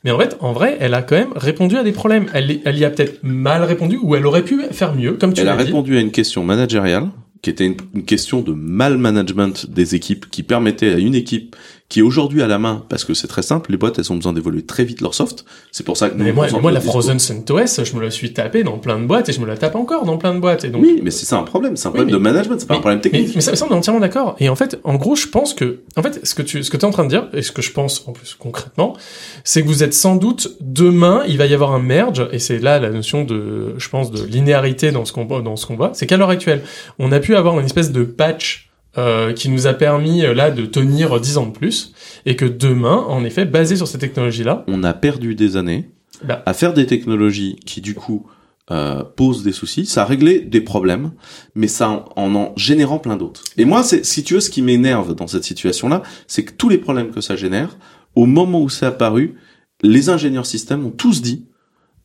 Mais 0.05 0.11
en 0.11 0.18
fait, 0.18 0.36
en 0.40 0.53
vrai, 0.53 0.76
elle 0.80 0.94
a 0.94 1.03
quand 1.03 1.16
même 1.16 1.32
répondu 1.36 1.76
à 1.76 1.82
des 1.82 1.92
problèmes. 1.92 2.26
Elle, 2.32 2.51
y- 2.51 2.61
elle 2.64 2.78
y 2.78 2.84
a 2.84 2.90
peut-être 2.90 3.20
mal 3.22 3.62
répondu, 3.64 3.98
ou 4.03 4.16
elle 4.16 4.24
aurait 4.26 4.44
pu 4.44 4.62
faire 4.72 4.94
mieux, 4.94 5.12
comme 5.12 5.32
tu 5.34 5.42
Elle 5.42 5.48
a 5.48 5.53
l'as 5.57 5.59
dit. 5.62 5.66
répondu 5.66 5.96
à 5.98 6.01
une 6.01 6.11
question 6.11 6.42
managériale, 6.42 7.09
qui 7.42 7.51
était 7.51 7.66
une, 7.66 7.76
une 7.94 8.05
question 8.05 8.40
de 8.40 8.53
mal 8.53 8.96
management 8.98 9.70
des 9.70 9.94
équipes, 9.94 10.30
qui 10.30 10.42
permettait 10.42 10.92
à 10.94 10.98
une 10.98 11.14
équipe 11.14 11.55
qui 11.91 11.99
est 11.99 12.03
aujourd'hui 12.03 12.41
à 12.41 12.47
la 12.47 12.59
main, 12.59 12.84
parce 12.88 13.05
que 13.05 13.12
c'est 13.14 13.26
très 13.26 13.43
simple, 13.43 13.72
les 13.72 13.76
boîtes, 13.76 13.99
elles 13.99 14.11
ont 14.12 14.16
besoin 14.16 14.32
d'évoluer 14.32 14.62
très 14.62 14.84
vite 14.84 15.01
leur 15.03 15.12
soft. 15.12 15.45
C'est 15.72 15.84
pour 15.84 15.97
ça 15.97 16.09
que 16.09 16.16
nous, 16.16 16.22
Mais 16.24 16.32
moi, 16.32 16.45
concentre 16.47 16.62
moi, 16.62 16.70
la 16.70 16.78
discours. 16.78 17.03
Frozen 17.03 17.18
CentOS, 17.18 17.84
je 17.84 17.97
me 17.97 18.01
la 18.01 18.12
suis 18.12 18.32
tapé 18.32 18.62
dans 18.62 18.78
plein 18.78 18.99
de 19.01 19.05
boîtes, 19.07 19.28
et 19.28 19.32
je 19.32 19.41
me 19.41 19.47
la 19.47 19.57
tape 19.59 19.74
encore 19.74 20.05
dans 20.05 20.16
plein 20.16 20.32
de 20.32 20.38
boîtes. 20.38 20.64
Et 20.64 20.68
donc, 20.70 20.82
Oui, 20.82 21.01
mais 21.03 21.11
c'est 21.11 21.26
ça 21.26 21.36
un 21.36 21.43
problème, 21.43 21.76
c'est 21.76 21.88
un 21.88 21.91
Oui, 21.91 21.97
problème 21.97 22.07
mais- 22.22 22.28
de 22.30 22.32
management, 22.32 22.61
c'est 22.61 22.66
pas 22.68 22.74
un 22.76 22.78
problème 22.78 23.01
Mais, 23.05 23.11
technique. 23.11 23.34
mais 23.34 23.41
ça, 23.41 23.57
ça, 23.57 23.66
on 23.68 23.72
est 23.72 23.74
entièrement 23.74 24.01
d'accord. 24.01 24.36
Et 24.38 24.49
en 24.49 24.55
fait, 24.55 24.78
en 24.84 24.95
gros, 24.95 25.16
je 25.16 25.26
pense 25.26 25.53
que, 25.53 25.80
en 25.97 26.03
fait, 26.03 26.24
ce 26.24 26.34
que 26.36 26.43
tu, 26.43 26.62
ce 26.62 26.70
que 26.70 26.76
es 26.76 26.84
en 26.84 26.91
train 26.93 27.03
de 27.05 27.09
dire, 27.11 27.28
et 27.34 27.43
ce 27.43 27.51
que 27.53 27.61
je 27.61 27.72
pense 27.72 28.05
en 28.07 28.12
plus 28.12 28.34
concrètement, 28.38 28.97
c'est 29.43 29.62
que 29.62 29.66
vous 29.66 29.82
êtes 29.82 29.93
sans 29.93 30.14
doute 30.14 30.57
demain, 30.61 31.24
il 31.26 31.38
va 31.38 31.47
y 31.47 31.55
avoir 31.55 31.72
un 31.72 31.80
merge, 31.80 32.24
et 32.30 32.38
c'est 32.38 32.61
là 32.61 32.78
la 32.78 32.91
notion 32.91 33.24
de, 33.24 33.74
je 33.78 33.88
pense, 33.88 34.12
de 34.12 34.22
linéarité 34.24 34.93
dans 34.93 35.05
ce 35.05 35.12
qu'on 35.12 35.24
dans 35.24 35.57
ce 35.57 35.66
qu'on 35.66 35.74
voit. 35.76 35.91
C'est 35.95 36.07
qu'à 36.07 36.16
l'heure 36.16 36.30
actuelle, 36.30 36.62
on 37.01 37.11
a 37.11 37.18
pu 37.18 37.34
avoir 37.34 37.59
une 37.59 37.66
espèce 37.66 37.91
de 37.91 38.05
patch 38.05 38.70
euh, 38.99 39.32
qui 39.32 39.49
nous 39.49 39.66
a 39.66 39.74
permis 39.74 40.24
euh, 40.24 40.34
là 40.34 40.51
de 40.51 40.66
tenir 40.66 41.20
10 41.20 41.38
ans 41.38 41.47
de 41.47 41.53
plus, 41.53 41.93
et 42.26 42.36
que 42.36 42.45
demain, 42.45 42.97
en 43.09 43.24
effet, 43.24 43.45
basé 43.45 43.76
sur 43.76 43.86
ces 43.86 43.99
technologies-là, 43.99 44.64
On 44.66 44.82
a 44.82 44.93
perdu 44.95 45.34
des 45.34 45.57
années 45.57 45.91
Bah. 46.24 46.43
à 46.47 46.53
faire 46.55 46.74
des 46.74 46.86
technologies 46.86 47.57
qui, 47.64 47.80
du 47.80 47.95
coup, 47.95 48.26
euh, 48.70 49.03
posent 49.05 49.43
des 49.43 49.53
soucis. 49.53 49.86
Ça 49.86 50.03
a 50.03 50.05
réglé 50.05 50.41
des 50.41 50.61
problèmes, 50.61 51.12
mais 51.55 51.66
ça 51.66 51.88
en 51.88 52.05
en, 52.16 52.34
en 52.36 52.53
générant 52.57 52.99
plein 52.99 53.16
d'autres. 53.16 53.43
Et 53.57 53.64
moi, 53.64 53.82
c'est, 53.82 54.05
si 54.05 54.22
tu 54.22 54.34
veux, 54.34 54.41
ce 54.41 54.51
qui 54.51 54.62
m'énerve 54.62 55.14
dans 55.14 55.26
cette 55.26 55.45
situation-là, 55.45 56.03
c'est 56.28 56.45
que 56.45 56.53
tous 56.53 56.68
les 56.68 56.78
problèmes 56.78 57.11
que 57.11 57.20
ça 57.20 57.34
génère, 57.36 57.76
au 58.14 58.26
moment 58.26 58.61
où 58.61 58.68
c'est 58.68 58.86
apparu, 58.86 59.34
les 59.82 60.09
ingénieurs 60.09 60.47
système 60.47 60.84
ont 60.86 60.91
tous 60.91 61.20
dit, 61.22 61.47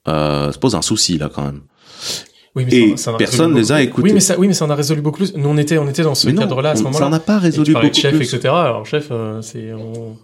euh, 0.07 0.51
se 0.51 0.57
pose 0.59 0.75
un 0.75 0.81
souci 0.81 1.17
là 1.17 1.29
quand 1.33 1.43
même. 1.43 1.61
Oui, 2.55 2.65
mais 2.65 2.73
Et 2.77 2.97
ça- 2.97 3.11
ça 3.11 3.17
personne 3.17 3.53
résolu 3.53 3.61
les 3.61 3.71
a 3.71 3.75
beaucoup- 3.75 3.83
écoutés. 3.89 4.03
Oui, 4.07 4.13
mais 4.13 4.19
ça, 4.21 4.39
oui, 4.39 4.47
mais 4.47 4.53
ça 4.53 4.65
en 4.65 4.69
a 4.69 4.75
résolu 4.75 5.01
beaucoup 5.01 5.17
plus. 5.17 5.35
Nous, 5.35 5.49
on 5.49 5.57
était, 5.57 5.77
on 5.77 5.87
était 5.89 6.03
dans 6.03 6.15
ce 6.15 6.29
cadre-là 6.29 6.69
à 6.71 6.75
ce 6.75 6.81
on- 6.81 6.85
moment-là. 6.85 6.99
ça 7.05 7.09
en 7.09 7.13
a 7.13 7.19
pas 7.19 7.35
Et 7.35 7.39
tu 7.39 7.43
résolu 7.45 7.73
parlais 7.73 7.89
de 7.89 7.93
beaucoup 7.93 8.01
chef, 8.01 8.15
plus. 8.15 8.33
etc. 8.33 8.53
Alors, 8.53 8.85
chef, 8.85 9.07
euh, 9.11 9.41
c'est, 9.41 9.73
on, 9.73 10.15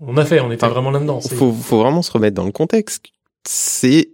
on 0.00 0.16
a 0.18 0.24
fait, 0.24 0.40
on 0.40 0.52
était 0.52 0.66
vraiment 0.68 0.90
là-dedans. 0.90 1.20
Faut, 1.20 1.52
faut 1.52 1.78
vraiment 1.78 2.02
se 2.02 2.10
remettre 2.12 2.34
dans 2.36 2.44
le 2.44 2.52
contexte. 2.52 3.06
C'est, 3.48 4.10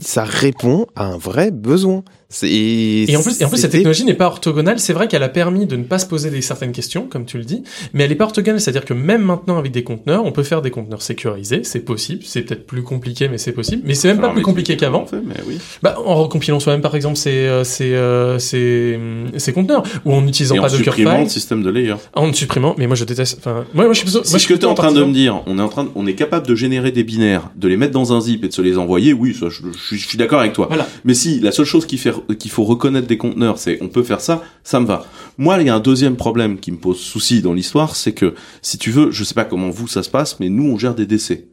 ça 0.00 0.24
répond 0.24 0.86
à 0.94 1.06
un 1.06 1.16
vrai 1.16 1.50
besoin. 1.50 2.02
Et 2.44 3.16
en 3.16 3.22
plus, 3.22 3.40
et 3.40 3.44
en 3.46 3.48
plus, 3.48 3.56
cette 3.56 3.70
technologie 3.70 4.04
n'est 4.04 4.12
pas 4.12 4.26
orthogonale. 4.26 4.78
C'est 4.78 4.92
vrai 4.92 5.08
qu'elle 5.08 5.22
a 5.22 5.30
permis 5.30 5.64
de 5.64 5.76
ne 5.76 5.84
pas 5.84 5.98
se 5.98 6.04
poser 6.04 6.28
des 6.30 6.42
certaines 6.42 6.72
questions, 6.72 7.06
comme 7.08 7.24
tu 7.24 7.38
le 7.38 7.44
dis, 7.44 7.62
mais 7.94 8.04
elle 8.04 8.12
est 8.12 8.16
pas 8.16 8.24
orthogonale. 8.26 8.60
C'est-à-dire 8.60 8.84
que 8.84 8.92
même 8.92 9.22
maintenant, 9.22 9.56
avec 9.56 9.72
des 9.72 9.82
conteneurs, 9.82 10.26
on 10.26 10.30
peut 10.32 10.42
faire 10.42 10.60
des 10.60 10.70
conteneurs 10.70 11.00
sécurisés. 11.00 11.60
C'est 11.64 11.80
possible. 11.80 12.22
C'est 12.26 12.42
peut-être 12.42 12.66
plus 12.66 12.82
compliqué, 12.82 13.28
mais 13.28 13.38
c'est 13.38 13.52
possible. 13.52 13.82
Mais 13.86 13.94
c'est 13.94 14.08
même 14.08 14.20
pas 14.20 14.28
plus 14.28 14.42
compliqué 14.42 14.76
qu'avant. 14.76 15.06
oui. 15.46 15.56
Bah, 15.82 15.96
en 16.04 16.16
recompilant 16.16 16.60
soi-même, 16.60 16.82
par 16.82 16.94
exemple, 16.94 17.16
ces, 17.16 17.30
euh, 17.30 17.64
ces, 17.64 17.94
euh, 17.94 18.38
ces, 18.38 18.98
ces 19.38 19.52
conteneurs, 19.54 19.82
ou 20.04 20.12
en 20.12 20.20
n'utilisant 20.20 20.56
Et 20.56 20.58
en 20.58 20.62
pas 20.62 20.68
supprimant 20.68 21.22
le 21.22 21.28
système 21.30 21.62
de 21.62 21.70
layer. 21.70 21.94
en 22.12 22.30
supprimant. 22.34 22.74
Mais 22.76 22.86
moi, 22.86 22.94
je 22.96 23.04
déteste. 23.04 23.38
Enfin, 23.38 23.64
moi, 23.72 23.84
moi, 23.86 23.94
je 23.94 24.00
suis 24.00 24.04
plutôt. 24.04 24.20
C'est 24.24 24.38
ce 24.38 24.46
que 24.46 24.52
tu 24.52 24.60
es 24.60 24.64
en 24.66 24.74
train 24.74 24.92
de 24.92 25.02
me 25.02 25.12
dire. 25.14 25.40
On 25.46 25.58
est 25.58 25.62
en 25.62 25.68
train, 25.70 25.84
de- 25.84 25.90
on 25.94 26.06
est 26.06 26.14
capable 26.14 26.46
de 26.46 26.54
générer 26.54 26.92
des 26.92 27.04
binaires, 27.04 27.48
de 27.56 27.68
les 27.68 27.78
mettre 27.78 27.92
dans 27.94 28.12
un 28.12 28.20
zip 28.20 28.44
et 28.44 28.48
de 28.48 28.52
se 28.52 28.60
les 28.60 28.76
envoyer. 28.76 29.14
Oui, 29.14 29.34
ça, 29.34 29.46
je, 29.48 29.62
je 29.72 29.78
suis- 29.86 29.96
je 29.98 30.06
suis 30.06 30.18
d'accord 30.18 30.40
avec 30.40 30.52
toi. 30.52 30.66
Voilà. 30.68 30.86
Mais 31.06 31.14
si 31.14 31.40
la 31.40 31.52
seule 31.52 31.64
chose 31.64 31.86
qu'il 31.86 31.98
fait- 31.98 32.12
qu'il 32.38 32.50
faut 32.50 32.64
reconnaître 32.64 33.06
des 33.06 33.18
conteneurs, 33.18 33.58
c'est 33.58 33.78
on 33.82 33.88
peut 33.88 34.02
faire 34.02 34.20
ça, 34.20 34.42
ça 34.64 34.80
me 34.80 34.86
va. 34.86 35.06
Moi, 35.36 35.60
il 35.60 35.66
y 35.66 35.70
a 35.70 35.74
un 35.74 35.80
deuxième 35.80 36.16
problème 36.16 36.58
qui 36.58 36.72
me 36.72 36.76
pose 36.78 36.98
souci 36.98 37.42
dans 37.42 37.52
l'histoire, 37.54 37.96
c'est 37.96 38.12
que 38.12 38.34
si 38.62 38.78
tu 38.78 38.90
veux, 38.90 39.10
je 39.10 39.24
sais 39.24 39.34
pas 39.34 39.44
comment 39.44 39.70
vous 39.70 39.88
ça 39.88 40.02
se 40.02 40.10
passe, 40.10 40.40
mais 40.40 40.48
nous 40.48 40.64
on 40.64 40.78
gère 40.78 40.94
des 40.94 41.06
décès. 41.06 41.48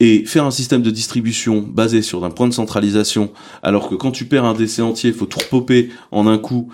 Et 0.00 0.24
faire 0.24 0.44
un 0.44 0.52
système 0.52 0.82
de 0.82 0.90
distribution 0.90 1.60
basé 1.60 2.02
sur 2.02 2.24
un 2.24 2.30
point 2.30 2.46
de 2.46 2.54
centralisation, 2.54 3.32
alors 3.62 3.88
que 3.88 3.96
quand 3.96 4.12
tu 4.12 4.26
perds 4.26 4.44
un 4.44 4.54
décès 4.54 4.80
entier, 4.80 5.12
faut 5.12 5.26
tout 5.26 5.40
repopper 5.40 5.90
en 6.12 6.28
un 6.28 6.38
coup, 6.38 6.68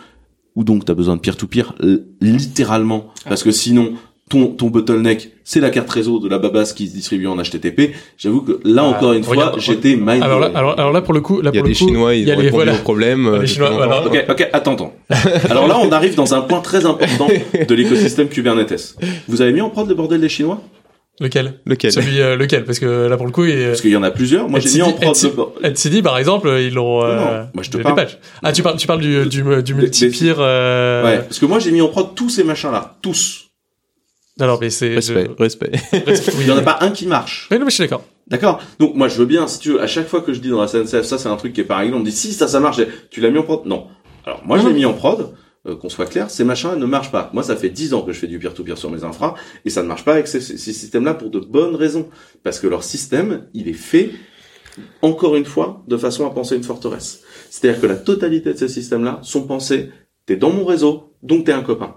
ou 0.54 0.62
donc 0.62 0.84
tu 0.84 0.92
as 0.92 0.94
besoin 0.94 1.16
de 1.16 1.20
peer-to-peer, 1.20 1.74
l- 1.80 2.04
littéralement, 2.20 3.06
parce 3.26 3.42
que 3.42 3.50
sinon, 3.50 3.94
ton, 4.34 4.46
ton 4.48 4.66
bottleneck, 4.68 5.30
c'est 5.44 5.60
la 5.60 5.70
carte 5.70 5.90
réseau 5.90 6.18
de 6.18 6.28
la 6.28 6.38
babasse 6.38 6.72
qui 6.72 6.88
se 6.88 6.94
distribue 6.94 7.26
en 7.26 7.36
HTTP. 7.36 7.92
J'avoue 8.18 8.40
que 8.42 8.60
là, 8.64 8.82
Ah, 8.84 8.88
encore 8.88 9.12
une 9.12 9.22
fois, 9.24 9.52
j'étais 9.58 9.96
mind 9.96 10.22
Alors 10.22 10.40
là, 10.40 10.50
alors, 10.54 10.78
alors 10.78 10.92
là, 10.92 11.00
pour 11.02 11.14
le 11.14 11.20
coup, 11.20 11.40
là, 11.40 11.50
Il 11.52 11.56
y 11.56 11.60
a 11.60 11.62
des 11.62 11.68
coup, 11.70 11.74
Chinois, 11.74 12.14
il 12.14 12.22
ils 12.22 12.28
y 12.28 12.32
a 12.32 12.34
ont 12.34 12.38
les, 12.38 12.46
répondu 12.46 12.64
voilà. 12.64 12.74
au 12.74 12.82
problème. 12.82 13.26
euh, 13.26 13.40
Les 13.40 13.46
Chinois, 13.46 13.70
voilà. 13.70 14.04
Ok, 14.06 14.24
ok, 14.28 14.48
attends, 14.52 14.74
attends. 14.74 14.92
Alors 15.50 15.68
là, 15.68 15.78
on 15.80 15.90
arrive 15.92 16.14
dans 16.16 16.34
un 16.34 16.40
point 16.40 16.60
très 16.60 16.84
important 16.86 17.28
de 17.68 17.74
l'écosystème 17.74 18.28
Kubernetes. 18.28 18.96
Vous 19.28 19.40
avez 19.42 19.52
mis 19.52 19.60
en 19.60 19.70
prod 19.70 19.88
le 19.88 19.94
bordel 19.94 20.20
des 20.20 20.28
Chinois? 20.28 20.60
Lequel? 21.20 21.60
Lequel? 21.64 21.92
Celui, 21.92 22.20
euh, 22.20 22.36
lequel? 22.36 22.64
Parce 22.64 22.80
que 22.80 23.06
là, 23.06 23.16
pour 23.16 23.26
le 23.26 23.30
coup, 23.30 23.44
il, 23.44 23.66
Parce 23.66 23.80
qu'il 23.82 23.90
y 23.92 23.96
en 23.96 24.02
a 24.02 24.10
plusieurs. 24.10 24.48
Moi, 24.48 24.58
j'ai 24.58 24.68
mis 24.78 24.82
en 24.82 24.90
prod. 24.92 25.16
LCD, 25.62 26.02
par 26.02 26.18
exemple, 26.18 26.48
ils 26.60 26.74
l'ont. 26.74 27.02
Non, 27.02 27.06
Euh, 27.06 27.16
non, 27.42 27.48
moi, 27.54 27.62
je 27.62 27.70
te 27.70 27.76
parle-. 27.78 28.06
Ah, 28.42 28.52
tu 28.52 28.62
parles, 28.64 28.76
tu 28.76 28.88
parles 28.88 29.00
du, 29.00 29.24
du, 29.26 29.44
du 29.62 29.74
multi-peer. 29.74 30.34
Euh... 30.40 31.04
Ouais, 31.04 31.18
parce 31.18 31.38
que 31.38 31.46
moi, 31.46 31.60
j'ai 31.60 31.70
mis 31.70 31.80
en 31.80 31.86
prod 31.88 32.08
tous 32.16 32.30
ces 32.30 32.42
machins-là. 32.42 32.96
Tous. 33.00 33.43
Alors, 34.40 34.58
mais 34.60 34.70
c'est. 34.70 34.94
Respect, 34.94 35.28
je- 35.38 35.42
respect. 35.42 35.72
Il 36.40 36.46
y 36.46 36.50
en 36.50 36.56
a 36.56 36.62
pas 36.62 36.78
un 36.80 36.90
qui 36.90 37.06
marche. 37.06 37.48
Oui, 37.50 37.58
non, 37.58 37.64
mais 37.64 37.70
je 37.70 37.76
suis 37.76 37.84
d'accord. 37.84 38.04
D'accord 38.26 38.60
Donc 38.78 38.94
moi 38.94 39.06
je 39.08 39.18
veux 39.18 39.26
bien, 39.26 39.46
si 39.46 39.58
tu 39.58 39.72
veux, 39.72 39.82
à 39.82 39.86
chaque 39.86 40.08
fois 40.08 40.22
que 40.22 40.32
je 40.32 40.40
dis 40.40 40.48
dans 40.48 40.60
la 40.62 40.66
SNCF, 40.66 41.02
ça 41.02 41.18
c'est 41.18 41.28
un 41.28 41.36
truc 41.36 41.52
qui 41.52 41.60
est 41.60 41.64
pas 41.64 41.76
réglé, 41.76 41.94
on 41.94 41.98
me 42.00 42.04
dit 42.06 42.10
si 42.10 42.32
ça 42.32 42.48
ça 42.48 42.58
marche, 42.58 42.80
tu 43.10 43.20
l'as 43.20 43.28
mis 43.30 43.36
en 43.38 43.42
prod? 43.42 43.66
Non. 43.66 43.86
Alors 44.24 44.40
moi 44.46 44.58
je 44.58 44.66
l'ai 44.66 44.72
mis 44.72 44.86
en 44.86 44.94
prod, 44.94 45.34
euh, 45.66 45.76
qu'on 45.76 45.90
soit 45.90 46.06
clair, 46.06 46.30
ces 46.30 46.42
machins 46.42 46.74
ne 46.74 46.86
marchent 46.86 47.12
pas. 47.12 47.28
Moi 47.34 47.42
ça 47.42 47.54
fait 47.54 47.68
10 47.68 47.92
ans 47.92 48.00
que 48.00 48.12
je 48.12 48.18
fais 48.18 48.26
du 48.26 48.38
peer-to-peer 48.38 48.78
sur 48.78 48.90
mes 48.90 49.04
infras, 49.04 49.34
et 49.66 49.70
ça 49.70 49.82
ne 49.82 49.88
marche 49.88 50.06
pas 50.06 50.12
avec 50.14 50.26
ces, 50.26 50.40
ces 50.40 50.56
systèmes-là 50.72 51.12
pour 51.12 51.28
de 51.28 51.38
bonnes 51.38 51.76
raisons. 51.76 52.08
Parce 52.42 52.58
que 52.60 52.66
leur 52.66 52.82
système, 52.82 53.46
il 53.52 53.68
est 53.68 53.74
fait, 53.74 54.12
encore 55.02 55.36
une 55.36 55.44
fois, 55.44 55.82
de 55.86 55.98
façon 55.98 56.26
à 56.26 56.30
penser 56.30 56.56
une 56.56 56.64
forteresse. 56.64 57.20
C'est-à-dire 57.50 57.78
que 57.80 57.86
la 57.86 57.96
totalité 57.96 58.54
de 58.54 58.58
ces 58.58 58.68
systèmes-là 58.68 59.18
sont 59.22 59.46
pensés, 59.46 59.90
t'es 60.24 60.36
dans 60.36 60.50
mon 60.50 60.64
réseau, 60.64 61.12
donc 61.22 61.44
t'es 61.44 61.52
un 61.52 61.62
copain. 61.62 61.96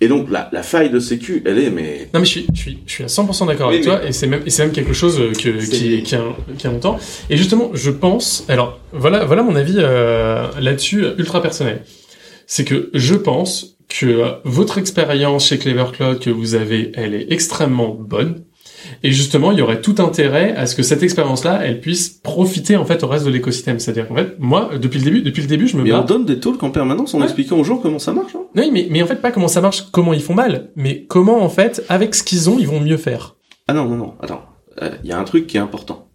Et 0.00 0.08
donc 0.08 0.30
la, 0.30 0.50
la 0.52 0.62
faille 0.62 0.90
de 0.90 0.98
sécu, 1.00 1.42
elle 1.46 1.58
est 1.58 1.70
mais 1.70 2.08
Non 2.12 2.20
mais 2.20 2.26
je 2.26 2.30
suis, 2.30 2.46
je 2.52 2.60
suis, 2.60 2.78
je 2.86 2.92
suis 2.92 3.04
à 3.04 3.06
100% 3.06 3.46
d'accord 3.46 3.68
Oui, 3.68 3.76
avec 3.76 3.86
mais- 3.86 3.96
toi 3.98 4.06
et 4.06 4.12
c'est 4.12 4.26
même, 4.26 4.42
et 4.44 4.50
c'est 4.50 4.62
même 4.64 4.72
quelque 4.72 4.92
chose 4.92 5.18
euh, 5.18 5.32
que, 5.32 5.58
C'est- 5.60 5.70
qui, 5.70 6.02
qui, 6.02 6.14
a, 6.14 6.22
qui 6.58 6.66
a 6.66 6.70
longtemps. 6.70 6.98
Et 7.30 7.36
justement, 7.38 7.70
je 7.72 7.90
pense, 7.90 8.44
alors 8.48 8.78
voilà, 8.92 9.24
voilà 9.24 9.42
mon 9.42 9.56
avis 9.56 9.76
euh, 9.78 10.48
là-dessus 10.60 11.04
ultra 11.16 11.40
personnel. 11.40 11.82
C'est 12.46 12.64
que 12.64 12.90
je 12.92 13.14
pense 13.14 13.76
que 13.88 14.06
euh, 14.06 14.28
votre 14.44 14.76
expérience 14.78 15.46
chez 15.48 15.58
Clever 15.58 15.86
Cloud 15.92 16.18
que 16.18 16.28
vous 16.30 16.54
avez, 16.56 16.92
elle 16.94 17.14
est 17.14 17.32
extrêmement 17.32 17.94
bonne. 17.98 18.42
Et 19.02 19.12
justement, 19.12 19.52
il 19.52 19.58
y 19.58 19.62
aurait 19.62 19.80
tout 19.80 19.94
intérêt 19.98 20.54
à 20.56 20.66
ce 20.66 20.74
que 20.76 20.82
cette 20.82 21.02
expérience-là, 21.02 21.60
elle 21.64 21.80
puisse 21.80 22.08
profiter 22.08 22.76
en 22.76 22.84
fait 22.84 23.02
au 23.02 23.08
reste 23.08 23.24
de 23.26 23.30
l'écosystème. 23.30 23.78
C'est-à-dire 23.78 24.08
qu'en 24.08 24.14
fait, 24.16 24.36
moi, 24.38 24.70
depuis 24.80 24.98
le 24.98 25.04
début, 25.04 25.22
depuis 25.22 25.42
le 25.42 25.48
début, 25.48 25.68
je 25.68 25.76
me 25.76 25.82
mais 25.82 25.90
bats. 25.90 26.02
on 26.02 26.04
donne 26.04 26.24
des 26.24 26.38
talks 26.40 26.62
en 26.62 26.70
permanence 26.70 27.14
en 27.14 27.18
Ouais. 27.18 27.24
expliquant 27.24 27.58
aux 27.58 27.64
gens 27.64 27.76
comment 27.78 27.98
ça 27.98 28.12
marche. 28.12 28.34
hein. 28.34 28.42
Oui, 28.54 28.70
mais, 28.72 28.86
mais 28.90 29.02
en 29.02 29.06
fait, 29.06 29.16
pas 29.22 29.30
comment 29.32 29.48
ça 29.48 29.60
marche, 29.60 29.82
comment 29.92 30.12
ils 30.12 30.22
font 30.22 30.34
mal, 30.34 30.70
mais 30.76 31.04
comment 31.08 31.42
en 31.42 31.48
fait, 31.48 31.84
avec 31.88 32.14
ce 32.14 32.22
qu'ils 32.22 32.48
ont, 32.50 32.58
ils 32.58 32.66
vont 32.68 32.80
mieux 32.80 32.96
faire. 32.96 33.36
Ah 33.68 33.74
non, 33.74 33.84
non, 33.86 33.96
non, 33.96 34.14
attends. 34.20 34.42
Euh, 34.82 34.90
Il 35.04 35.08
y 35.08 35.12
a 35.12 35.18
un 35.18 35.24
truc 35.24 35.46
qui 35.46 35.56
est 35.56 35.60
important. 35.60 36.08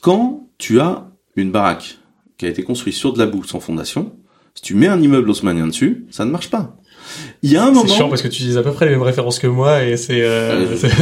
Quand 0.00 0.48
tu 0.58 0.80
as 0.80 1.08
une 1.36 1.50
baraque 1.50 1.98
qui 2.38 2.46
a 2.46 2.48
été 2.48 2.62
construite 2.62 2.94
sur 2.94 3.12
de 3.12 3.18
la 3.18 3.26
boue 3.26 3.44
sans 3.44 3.60
fondation, 3.60 4.12
si 4.54 4.62
tu 4.62 4.74
mets 4.74 4.88
un 4.88 5.00
immeuble 5.00 5.28
haussmannien 5.30 5.66
dessus, 5.66 6.06
ça 6.10 6.24
ne 6.24 6.30
marche 6.30 6.50
pas. 6.50 6.76
Il 7.42 7.50
y 7.52 7.56
a 7.56 7.62
un 7.62 7.66
C'est 7.68 7.72
moment... 7.74 7.86
chiant 7.88 8.08
parce 8.08 8.22
que 8.22 8.28
tu 8.28 8.34
utilises 8.36 8.58
à 8.58 8.62
peu 8.62 8.72
près 8.72 8.84
les 8.86 8.92
mêmes 8.92 9.02
références 9.02 9.38
que 9.38 9.46
moi 9.46 9.82
et 9.84 9.96
c'est. 9.96 10.22
Euh, 10.22 10.66
Euh, 10.66 10.76
c'est- 10.76 10.88
Non, 10.88 10.92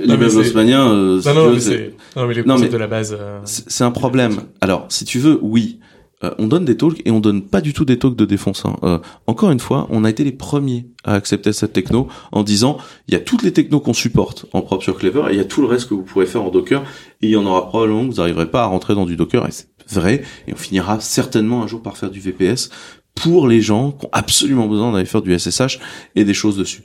mais 0.00 0.06
L'immeuble 0.06 0.30
c'est- 0.30 0.36
haussmannien... 0.38 0.88
euh, 0.90 1.20
non, 1.24 1.34
non, 1.34 1.50
mais 1.52 1.60
c'est- 1.60 1.70
c'est. 1.70 1.94
Non, 2.20 2.26
mais 2.26 2.34
le 2.34 2.42
Non, 2.44 2.58
mais- 2.58 2.68
de 2.68 2.76
la 2.76 2.86
base. 2.86 3.16
euh, 3.18 3.40
C'est 3.44 3.70
c'est 3.70 3.84
un 3.84 3.90
problème. 3.90 4.42
Alors, 4.60 4.86
si 4.88 5.04
tu 5.04 5.18
veux, 5.18 5.38
oui, 5.42 5.78
euh, 6.22 6.30
on 6.38 6.46
donne 6.48 6.64
des 6.66 6.76
talks 6.76 7.00
et 7.06 7.10
on 7.10 7.20
donne 7.20 7.40
pas 7.42 7.60
du 7.62 7.72
tout 7.72 7.84
des 7.86 7.98
talks 7.98 8.14
de 8.16 8.24
défense. 8.26 8.64
hein. 8.66 8.76
Euh, 8.82 8.98
encore 9.26 9.50
une 9.50 9.60
fois, 9.60 9.86
on 9.90 10.04
a 10.04 10.10
été 10.10 10.22
les 10.22 10.32
premiers 10.32 10.86
à 11.04 11.14
accepter 11.14 11.52
cette 11.54 11.72
techno 11.72 12.08
en 12.32 12.42
disant 12.42 12.76
il 13.08 13.14
y 13.14 13.16
a 13.16 13.20
toutes 13.20 13.42
les 13.42 13.52
technos 13.52 13.80
qu'on 13.80 13.94
supporte 13.94 14.44
en 14.52 14.60
propre 14.60 14.82
sur 14.84 14.98
Clever 14.98 15.22
et 15.30 15.32
il 15.32 15.36
y 15.38 15.40
a 15.40 15.44
tout 15.46 15.62
le 15.62 15.66
reste 15.66 15.88
que 15.88 15.94
vous 15.94 16.02
pourrez 16.02 16.26
faire 16.26 16.42
en 16.42 16.50
Docker 16.50 16.82
et 17.22 17.26
il 17.28 17.30
y 17.30 17.36
en 17.36 17.46
aura 17.46 17.66
probablement 17.68 18.02
que 18.06 18.10
vous 18.10 18.16
n'arriverez 18.18 18.50
pas 18.50 18.62
à 18.64 18.66
rentrer 18.66 18.94
dans 18.94 19.06
du 19.06 19.16
Docker 19.16 19.46
et 19.46 19.50
c'est 19.50 19.66
vrai 19.98 20.22
et 20.46 20.52
on 20.52 20.56
finira 20.56 21.00
certainement 21.00 21.62
un 21.62 21.66
jour 21.66 21.80
par 21.80 21.96
faire 21.96 22.10
du 22.10 22.20
VPS 22.20 22.68
pour 23.22 23.48
les 23.48 23.60
gens 23.60 23.92
qui 23.92 24.06
ont 24.06 24.10
absolument 24.12 24.66
besoin 24.66 24.92
d'aller 24.92 25.04
faire 25.04 25.22
du 25.22 25.36
SSH 25.38 25.78
et 26.14 26.24
des 26.24 26.34
choses 26.34 26.56
dessus. 26.56 26.84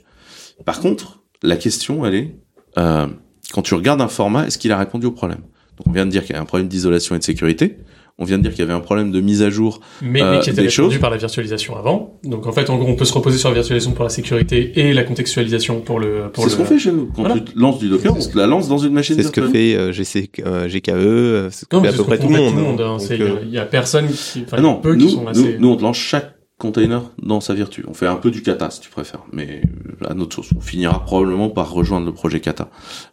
Par 0.64 0.80
contre, 0.80 1.20
la 1.42 1.56
question 1.56 2.04
elle 2.06 2.14
est 2.14 2.36
euh, 2.78 3.06
quand 3.52 3.62
tu 3.62 3.74
regardes 3.74 4.00
un 4.00 4.08
format, 4.08 4.46
est-ce 4.46 4.58
qu'il 4.58 4.72
a 4.72 4.78
répondu 4.78 5.06
au 5.06 5.12
problème? 5.12 5.40
Donc 5.76 5.86
on 5.86 5.92
vient 5.92 6.06
de 6.06 6.10
dire 6.10 6.22
qu'il 6.22 6.30
y 6.30 6.34
avait 6.34 6.42
un 6.42 6.46
problème 6.46 6.68
d'isolation 6.68 7.14
et 7.14 7.18
de 7.18 7.24
sécurité. 7.24 7.78
On 8.18 8.24
vient 8.24 8.38
de 8.38 8.42
dire 8.42 8.52
qu'il 8.52 8.60
y 8.60 8.62
avait 8.62 8.72
un 8.72 8.80
problème 8.80 9.12
de 9.12 9.20
mise 9.20 9.42
à 9.42 9.50
jour 9.50 9.80
Mais, 10.00 10.22
euh, 10.22 10.32
mais 10.32 10.40
qui 10.40 10.48
était 10.48 10.62
des 10.62 10.68
répondu 10.68 10.92
choses. 10.94 10.98
par 10.98 11.10
la 11.10 11.18
virtualisation 11.18 11.76
avant. 11.76 12.18
Donc 12.24 12.46
en 12.46 12.52
fait, 12.52 12.70
en 12.70 12.78
gros, 12.78 12.88
on 12.88 12.94
peut 12.96 13.04
se 13.04 13.12
reposer 13.12 13.36
sur 13.36 13.50
la 13.50 13.54
virtualisation 13.56 13.92
pour 13.92 14.04
la 14.04 14.10
sécurité 14.10 14.72
et 14.80 14.94
la 14.94 15.04
contextualisation 15.04 15.80
pour 15.82 16.00
le. 16.00 16.30
pour 16.32 16.44
C'est 16.44 16.50
le... 16.50 16.52
ce 16.52 16.56
qu'on 16.56 16.64
fait 16.64 16.78
chez 16.78 16.92
nous. 16.92 17.06
Quand 17.14 17.22
Voilà. 17.22 17.34
tu 17.34 17.42
te 17.52 17.58
lances 17.58 17.78
du 17.78 17.88
Docker, 17.90 18.16
on 18.16 18.18
te 18.20 18.38
la 18.38 18.46
lance 18.46 18.68
dans 18.68 18.78
une 18.78 18.94
machine 18.94 19.16
C'est 19.16 19.22
ce 19.22 19.30
que 19.32 19.46
fait 19.48 19.74
euh, 19.76 19.92
GC, 19.92 20.30
euh, 20.46 20.66
GKE, 20.66 20.88
euh, 20.90 21.50
c'est 21.50 21.60
ce 21.60 21.66
que 21.66 21.76
Non, 21.76 21.82
fait 21.82 21.88
à 21.88 21.92
peu 21.92 22.04
près 22.04 22.18
tout 22.18 22.28
le 22.28 22.36
monde. 22.38 22.80
Hein. 22.80 22.96
hein. 22.98 23.06
Euh, 23.10 23.40
Il 23.42 23.50
y 23.50 23.58
a 23.58 23.66
personne 23.66 24.08
qui. 24.08 24.42
Enfin, 24.46 24.56
Ah 24.58 24.62
non, 24.62 24.76
peu 24.76 24.94
nous, 24.94 25.06
qui 25.06 25.12
sont 25.12 25.22
nous, 25.22 25.28
assez. 25.28 25.58
nous, 25.58 25.68
on 25.68 25.76
te 25.76 25.82
lance 25.82 25.98
chaque 25.98 26.32
container 26.58 27.02
dans 27.22 27.40
sa 27.42 27.52
vertu. 27.52 27.84
On 27.86 27.92
fait 27.92 28.06
un 28.06 28.16
peu 28.16 28.30
du 28.30 28.40
kata 28.42 28.70
si 28.70 28.80
tu 28.80 28.88
préfères, 28.88 29.24
mais 29.30 29.60
euh, 30.02 30.08
à 30.08 30.14
notre 30.14 30.36
sauce. 30.36 30.50
On 30.56 30.60
finira 30.62 31.04
probablement 31.04 31.50
par 31.50 31.70
rejoindre 31.70 32.06
le 32.06 32.12
projet 32.12 32.40
kata. 32.40 32.70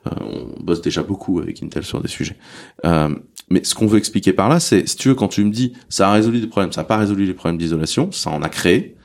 Euh, 0.08 0.12
on 0.58 0.64
bosse 0.64 0.82
déjà 0.82 1.04
beaucoup 1.04 1.40
avec 1.40 1.62
Intel 1.62 1.84
sur 1.84 2.00
des 2.00 2.08
sujets. 2.08 2.38
Euh, 2.86 3.10
mais 3.54 3.64
ce 3.64 3.76
qu'on 3.76 3.86
veut 3.86 4.00
expliquer 4.00 4.34
par 4.34 4.50
là, 4.50 4.60
c'est 4.60 4.88
si 4.90 4.96
tu 4.96 5.10
veux, 5.10 5.16
quand 5.16 5.28
tu 5.28 5.44
me 5.44 5.52
dis 5.52 5.74
ça 5.88 6.10
a 6.10 6.14
résolu 6.14 6.40
des 6.40 6.48
problèmes, 6.48 6.72
ça 6.72 6.82
n'a 6.82 6.86
pas 6.86 6.98
résolu 6.98 7.26
les 7.26 7.36
problèmes 7.36 7.60
d'isolation, 7.60 8.12
ça 8.12 8.32
en 8.32 8.42
a 8.42 8.50
créé. 8.50 8.96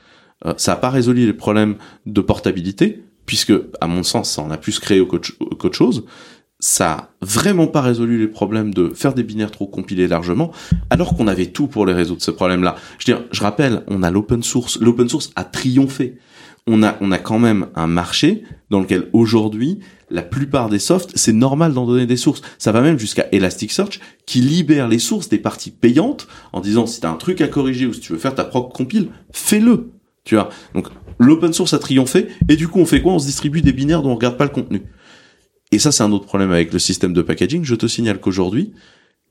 Euh, 0.45 0.55
ça 0.57 0.71
n'a 0.71 0.77
pas 0.77 0.89
résolu 0.89 1.27
les 1.27 1.33
problèmes 1.33 1.75
de 2.07 2.19
portabilité, 2.19 3.03
puisque 3.27 3.53
à 3.79 3.85
mon 3.85 4.01
sens, 4.01 4.31
ça 4.31 4.41
en 4.41 4.49
a 4.49 4.57
plus 4.57 4.79
créé 4.79 5.05
qu'autre 5.05 5.75
chose. 5.75 6.03
Ça 6.59 6.91
a 6.91 7.09
vraiment 7.21 7.67
pas 7.67 7.81
résolu 7.81 8.17
les 8.17 8.27
problèmes 8.27 8.73
de 8.73 8.89
faire 8.89 9.13
des 9.13 9.21
binaires 9.21 9.51
trop 9.51 9.67
compilés 9.67 10.07
largement, 10.07 10.51
alors 10.89 11.15
qu'on 11.15 11.27
avait 11.27 11.45
tout 11.45 11.67
pour 11.67 11.85
les 11.85 11.93
résoudre 11.93 12.23
ces 12.23 12.33
problèmes-là. 12.33 12.75
Je 12.97 13.11
veux 13.11 13.17
dire, 13.17 13.27
je 13.31 13.41
rappelle, 13.41 13.83
on 13.87 14.01
a 14.01 14.09
l'open 14.09 14.41
source. 14.41 14.79
L'open 14.79 15.07
source 15.07 15.29
a 15.35 15.43
triomphé. 15.43 16.17
On 16.67 16.83
a, 16.83 16.97
on 17.01 17.11
a 17.11 17.17
quand 17.17 17.39
même 17.39 17.67
un 17.75 17.87
marché 17.87 18.43
dans 18.69 18.79
lequel 18.79 19.09
aujourd'hui, 19.13 19.79
la 20.11 20.21
plupart 20.21 20.69
des 20.69 20.79
softs, 20.79 21.11
c'est 21.15 21.33
normal 21.33 21.73
d'en 21.73 21.85
donner 21.85 22.05
des 22.05 22.17
sources. 22.17 22.41
Ça 22.57 22.71
va 22.71 22.81
même 22.81 22.99
jusqu'à 22.99 23.27
Elasticsearch 23.31 23.99
qui 24.25 24.41
libère 24.41 24.87
les 24.87 24.99
sources 24.99 25.29
des 25.29 25.39
parties 25.39 25.71
payantes 25.71 26.27
en 26.53 26.61
disant 26.61 26.85
si 26.85 27.01
t'as 27.01 27.09
un 27.09 27.15
truc 27.15 27.41
à 27.41 27.47
corriger 27.47 27.85
ou 27.85 27.93
si 27.93 28.01
tu 28.01 28.13
veux 28.13 28.19
faire 28.19 28.35
ta 28.35 28.43
propre 28.43 28.75
compile, 28.75 29.09
fais-le. 29.31 29.91
Tu 30.25 30.35
vois? 30.35 30.49
Donc, 30.75 30.87
l'open 31.17 31.53
source 31.53 31.73
a 31.73 31.79
triomphé 31.79 32.27
et 32.47 32.55
du 32.55 32.67
coup, 32.67 32.79
on 32.79 32.85
fait 32.85 33.01
quoi? 33.01 33.13
On 33.13 33.19
se 33.19 33.25
distribue 33.25 33.61
des 33.61 33.73
binaires 33.73 34.03
dont 34.03 34.11
on 34.11 34.15
regarde 34.15 34.37
pas 34.37 34.45
le 34.45 34.51
contenu. 34.51 34.83
Et 35.71 35.79
ça, 35.79 35.91
c'est 35.91 36.03
un 36.03 36.11
autre 36.11 36.25
problème 36.25 36.51
avec 36.51 36.73
le 36.73 36.79
système 36.79 37.13
de 37.13 37.21
packaging. 37.21 37.63
Je 37.63 37.75
te 37.75 37.87
signale 37.87 38.19
qu'aujourd'hui, 38.19 38.73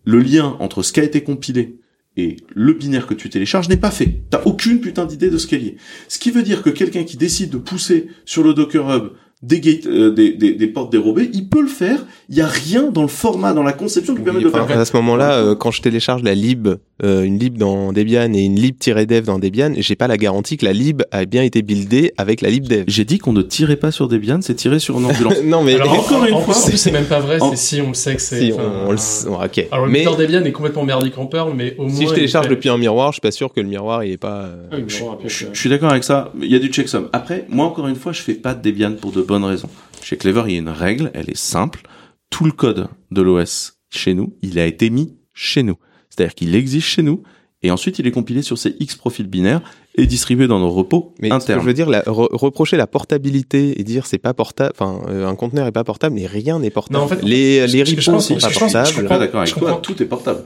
le 0.05 0.21
lien 0.21 0.57
entre 0.61 0.83
ce 0.83 0.93
qui 0.93 1.01
a 1.01 1.05
été 1.05 1.23
compilé 1.23 1.79
et 2.19 2.37
le 2.53 2.73
binaire 2.73 3.07
que 3.07 3.15
tu 3.15 3.31
télécharges 3.31 3.69
n'est 3.69 3.77
pas 3.77 3.93
fait. 3.93 4.23
T'as 4.29 4.43
aucune 4.45 4.81
putain 4.81 5.07
d'idée 5.07 5.31
de 5.31 5.39
ce 5.39 5.47
qu'elle 5.47 5.63
y 5.63 5.69
est. 5.69 5.77
Ce 6.09 6.19
qui 6.19 6.33
veut 6.33 6.43
dire 6.43 6.63
que 6.63 6.71
quelqu'un 6.71 7.05
qui 7.05 7.17
décide 7.17 7.51
de 7.51 7.59
pousser 7.59 8.09
sur 8.25 8.43
le 8.43 8.55
Docker 8.55 8.91
Hub 8.91 9.13
des, 9.43 9.61
gates, 9.61 9.87
euh, 9.87 10.11
des, 10.11 10.33
des, 10.33 10.53
des 10.55 10.67
portes 10.67 10.91
dérobées, 10.91 11.31
il 11.33 11.49
peut 11.49 11.63
le 11.63 11.69
faire. 11.69 11.99
Il 12.29 12.37
y 12.37 12.41
a 12.41 12.47
rien 12.47 12.91
dans 12.91 13.03
le 13.03 13.09
format, 13.09 13.53
dans 13.55 13.63
la 13.63 13.73
conception 13.73 14.15
qui 14.15 14.21
permet 14.23 14.41
de 14.41 14.45
le 14.45 14.51
Enfin, 14.55 14.67
faire. 14.67 14.79
à 14.79 14.85
ce 14.85 14.97
moment-là, 14.97 15.35
euh, 15.35 15.55
quand 15.55 15.71
je 15.71 15.81
télécharge 15.81 16.23
la 16.23 16.35
lib, 16.35 16.69
euh, 17.05 17.23
une 17.23 17.39
lib 17.39 17.57
dans 17.57 17.93
Debian 17.93 18.33
et 18.35 18.41
une 18.41 18.57
lib-dev 18.57 19.25
dans 19.25 19.39
Debian, 19.39 19.73
j'ai 19.79 19.95
pas 19.97 20.09
la 20.09 20.17
garantie 20.17 20.57
que 20.57 20.65
la 20.67 20.73
lib 20.73 21.03
a 21.13 21.25
bien 21.25 21.43
été 21.45 21.63
buildée 21.63 22.13
avec 22.19 22.41
la 22.41 22.51
libdev. 22.51 22.85
J'ai 22.89 23.05
dit 23.05 23.19
qu'on 23.19 23.33
ne 23.33 23.43
tirait 23.43 23.77
pas 23.77 23.91
sur 23.93 24.09
Debian, 24.09 24.41
c'est 24.43 24.55
tiré 24.57 24.79
sur 24.81 24.99
une 24.99 25.07
ambulance. 25.07 25.35
non 25.45 25.63
mais 25.63 25.75
Alors, 25.77 25.93
encore 26.01 26.23
en, 26.23 26.27
une 26.27 26.35
en 26.35 26.41
fois, 26.41 26.55
c'est 26.55 26.91
même 26.91 27.05
pas 27.07 27.21
vrai, 27.21 27.41
en- 27.41 27.51
c'est 27.51 27.57
si 27.77 27.81
on 27.81 27.89
le 27.89 27.95
sait 27.95 28.17
que 28.17 28.21
c'est. 28.23 28.41
si, 28.47 28.53
on, 28.53 28.89
on 28.89 28.91
le 28.91 28.97
s- 28.99 29.27
ok. 29.29 29.67
Alors, 29.71 29.87
le 29.87 29.93
mais 29.93 30.05
Debian 30.05 30.43
est 30.45 30.53
complètement 30.53 30.85
merdique 30.85 31.17
en 31.17 31.27
Perl, 31.27 31.53
mais 31.57 31.75
au 31.79 31.85
moins. 31.85 31.95
si 31.95 32.07
je 32.09 32.13
télécharge 32.15 32.47
fait- 32.47 32.51
depuis 32.51 32.69
un 32.69 32.77
miroir, 32.79 33.13
je 33.13 33.15
suis 33.17 33.21
pas 33.21 33.31
sûr 33.31 33.53
que 33.53 33.61
le 33.61 33.69
miroir 33.69 34.03
il 34.05 34.13
est 34.13 34.17
pas. 34.17 34.43
euh, 34.47 34.57
Ah 34.73 34.77
bon, 34.79 34.85
je 35.25 35.45
suis 35.59 35.71
d'accord 35.71 35.91
avec 35.91 36.05
ça. 36.05 36.33
Il 36.43 36.51
y 36.51 36.57
a 36.57 36.59
du 36.59 36.69
checksum. 36.69 37.09
Après, 37.13 37.47
moi 37.49 37.67
encore 37.67 37.87
une 37.89 37.97
fois, 37.97 38.13
je 38.13 38.21
fais 38.21 38.35
pas 38.35 38.55
de 38.55 38.61
Debian 38.69 38.93
pour 39.01 39.13
de 39.13 39.23
bonnes 39.29 39.45
raisons. 39.45 39.69
Chez 40.03 40.17
Clever, 40.17 40.43
il 40.47 40.53
y 40.53 40.57
a 40.57 40.59
une 40.59 40.69
règle, 40.69 41.11
elle 41.15 41.31
est 41.31 41.37
simple. 41.37 41.83
Tout 42.31 42.45
le 42.45 42.53
code 42.53 42.89
de 43.13 43.23
l'OS 43.23 43.75
chez 43.91 44.15
nous, 44.15 44.35
il 44.43 44.59
a 44.59 44.67
été 44.67 44.91
mis 44.91 45.15
chez 45.35 45.63
nous. 45.63 45.77
C'est-à-dire 46.11 46.35
qu'il 46.35 46.55
existe 46.57 46.87
chez 46.89 47.03
nous 47.03 47.23
et 47.63 47.71
ensuite 47.71 47.99
il 47.99 48.07
est 48.07 48.11
compilé 48.13 48.43
sur 48.43 48.57
ces 48.59 48.75
X 48.81 48.95
profils 48.97 49.27
binaires 49.27 49.61
et 49.97 50.07
distribué 50.07 50.47
dans 50.47 50.59
nos 50.61 50.71
repos 50.71 51.15
Mais 51.21 51.29
ce 51.29 51.31
que 51.31 51.43
internes. 51.43 51.61
je 51.61 51.67
veux 51.67 51.75
dire, 51.75 51.89
la- 51.89 52.03
re- 52.03 52.29
reprocher 52.33 52.77
la 52.77 52.87
portabilité 52.87 53.81
et 53.81 53.85
dire 53.85 54.07
c'est 54.07 54.19
pas 54.19 54.33
portable, 54.35 54.73
enfin 54.75 55.01
euh, 55.09 55.27
un 55.27 55.35
conteneur 55.35 55.67
est 55.67 55.73
pas 55.73 55.85
portable, 55.85 56.15
mais 56.15 56.27
rien 56.27 56.59
n'est 56.61 56.71
portable. 56.71 56.99
Non, 56.99 57.05
en 57.05 57.09
fait, 57.09 57.23
les 57.23 57.67
je- 57.69 57.77
les 57.77 57.97
pense- 57.97 58.27
sont 58.29 58.39
je- 58.39 58.47
pas 58.47 58.49
je 58.53 58.59
pense- 58.59 58.69
je 58.69 58.69
Je 58.69 58.73
portables. 58.73 58.87
suis 58.87 58.97
comprends- 58.97 59.09
pas 59.09 59.19
d'accord 59.19 59.41
avec 59.41 59.55
toi, 59.55 59.81
tout 59.83 60.03
est 60.03 60.07
portable. 60.07 60.45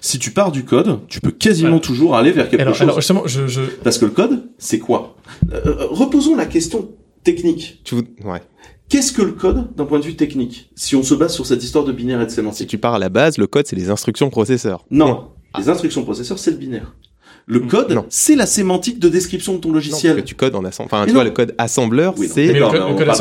Si 0.00 0.18
tu 0.18 0.30
pars 0.30 0.50
du 0.50 0.64
code, 0.64 1.00
tu 1.08 1.20
peux 1.20 1.30
quasiment 1.30 1.68
Voilà. 1.70 1.82
toujours 1.82 2.16
aller 2.16 2.32
vers 2.32 2.48
quelque 2.48 2.62
Alors, 2.62 2.74
chose. 2.74 2.82
alors, 2.82 2.96
justement, 2.96 3.22
je, 3.26 3.46
je, 3.46 3.60
Parce 3.84 3.98
que 3.98 4.06
le 4.06 4.10
code, 4.12 4.48
c'est 4.58 4.78
quoi? 4.78 5.16
Euh, 5.52 5.60
euh, 5.66 5.86
Reposons 5.90 6.34
la 6.36 6.46
question 6.46 6.88
technique. 7.24 7.80
Tu 7.84 7.94
ouais. 7.96 8.40
Qu'est-ce 8.88 9.12
que 9.12 9.22
le 9.22 9.32
code 9.32 9.74
d'un 9.76 9.84
point 9.84 10.00
de 10.00 10.04
vue 10.04 10.16
technique 10.16 10.70
Si 10.74 10.96
on 10.96 11.02
se 11.02 11.14
base 11.14 11.32
sur 11.32 11.46
cette 11.46 11.62
histoire 11.62 11.84
de 11.84 11.92
binaire 11.92 12.20
et 12.20 12.24
de 12.24 12.30
Si 12.30 12.36
sémantique. 12.36 12.68
tu 12.68 12.78
pars 12.78 12.94
à 12.94 12.98
la 12.98 13.08
base, 13.08 13.38
le 13.38 13.46
code 13.46 13.66
c'est 13.66 13.76
les 13.76 13.88
instructions 13.90 14.30
processeur. 14.30 14.84
Non, 14.90 15.28
les 15.58 15.68
instructions 15.68 16.02
processeurs, 16.02 16.38
c'est 16.38 16.50
le 16.50 16.56
binaire. 16.56 16.94
Le 17.46 17.60
code, 17.60 17.90
Non. 17.92 18.04
c'est 18.10 18.36
la 18.36 18.46
sémantique 18.46 19.00
de 19.00 19.08
description 19.08 19.54
de 19.54 19.58
ton 19.58 19.72
logiciel. 19.72 20.12
parce 20.14 20.22
que 20.22 20.28
tu 20.28 20.34
codes 20.36 20.54
en 20.54 20.64
assembleur. 20.64 20.86
Enfin, 20.92 21.00
Mais 21.00 21.06
tu 21.06 21.12
non. 21.14 21.20
vois, 21.20 21.24
le 21.24 21.30
code 21.30 21.54
assembleur, 21.58 22.14
Oui, 22.16 22.28
c'est 22.32 22.46
le 22.46 22.52
d'accord, 22.52 22.70
code- 22.70 22.80
mais 22.82 22.88
le 22.88 22.94
on 22.94 22.96
code 22.96 23.00
le 23.00 23.06
code 23.06 23.16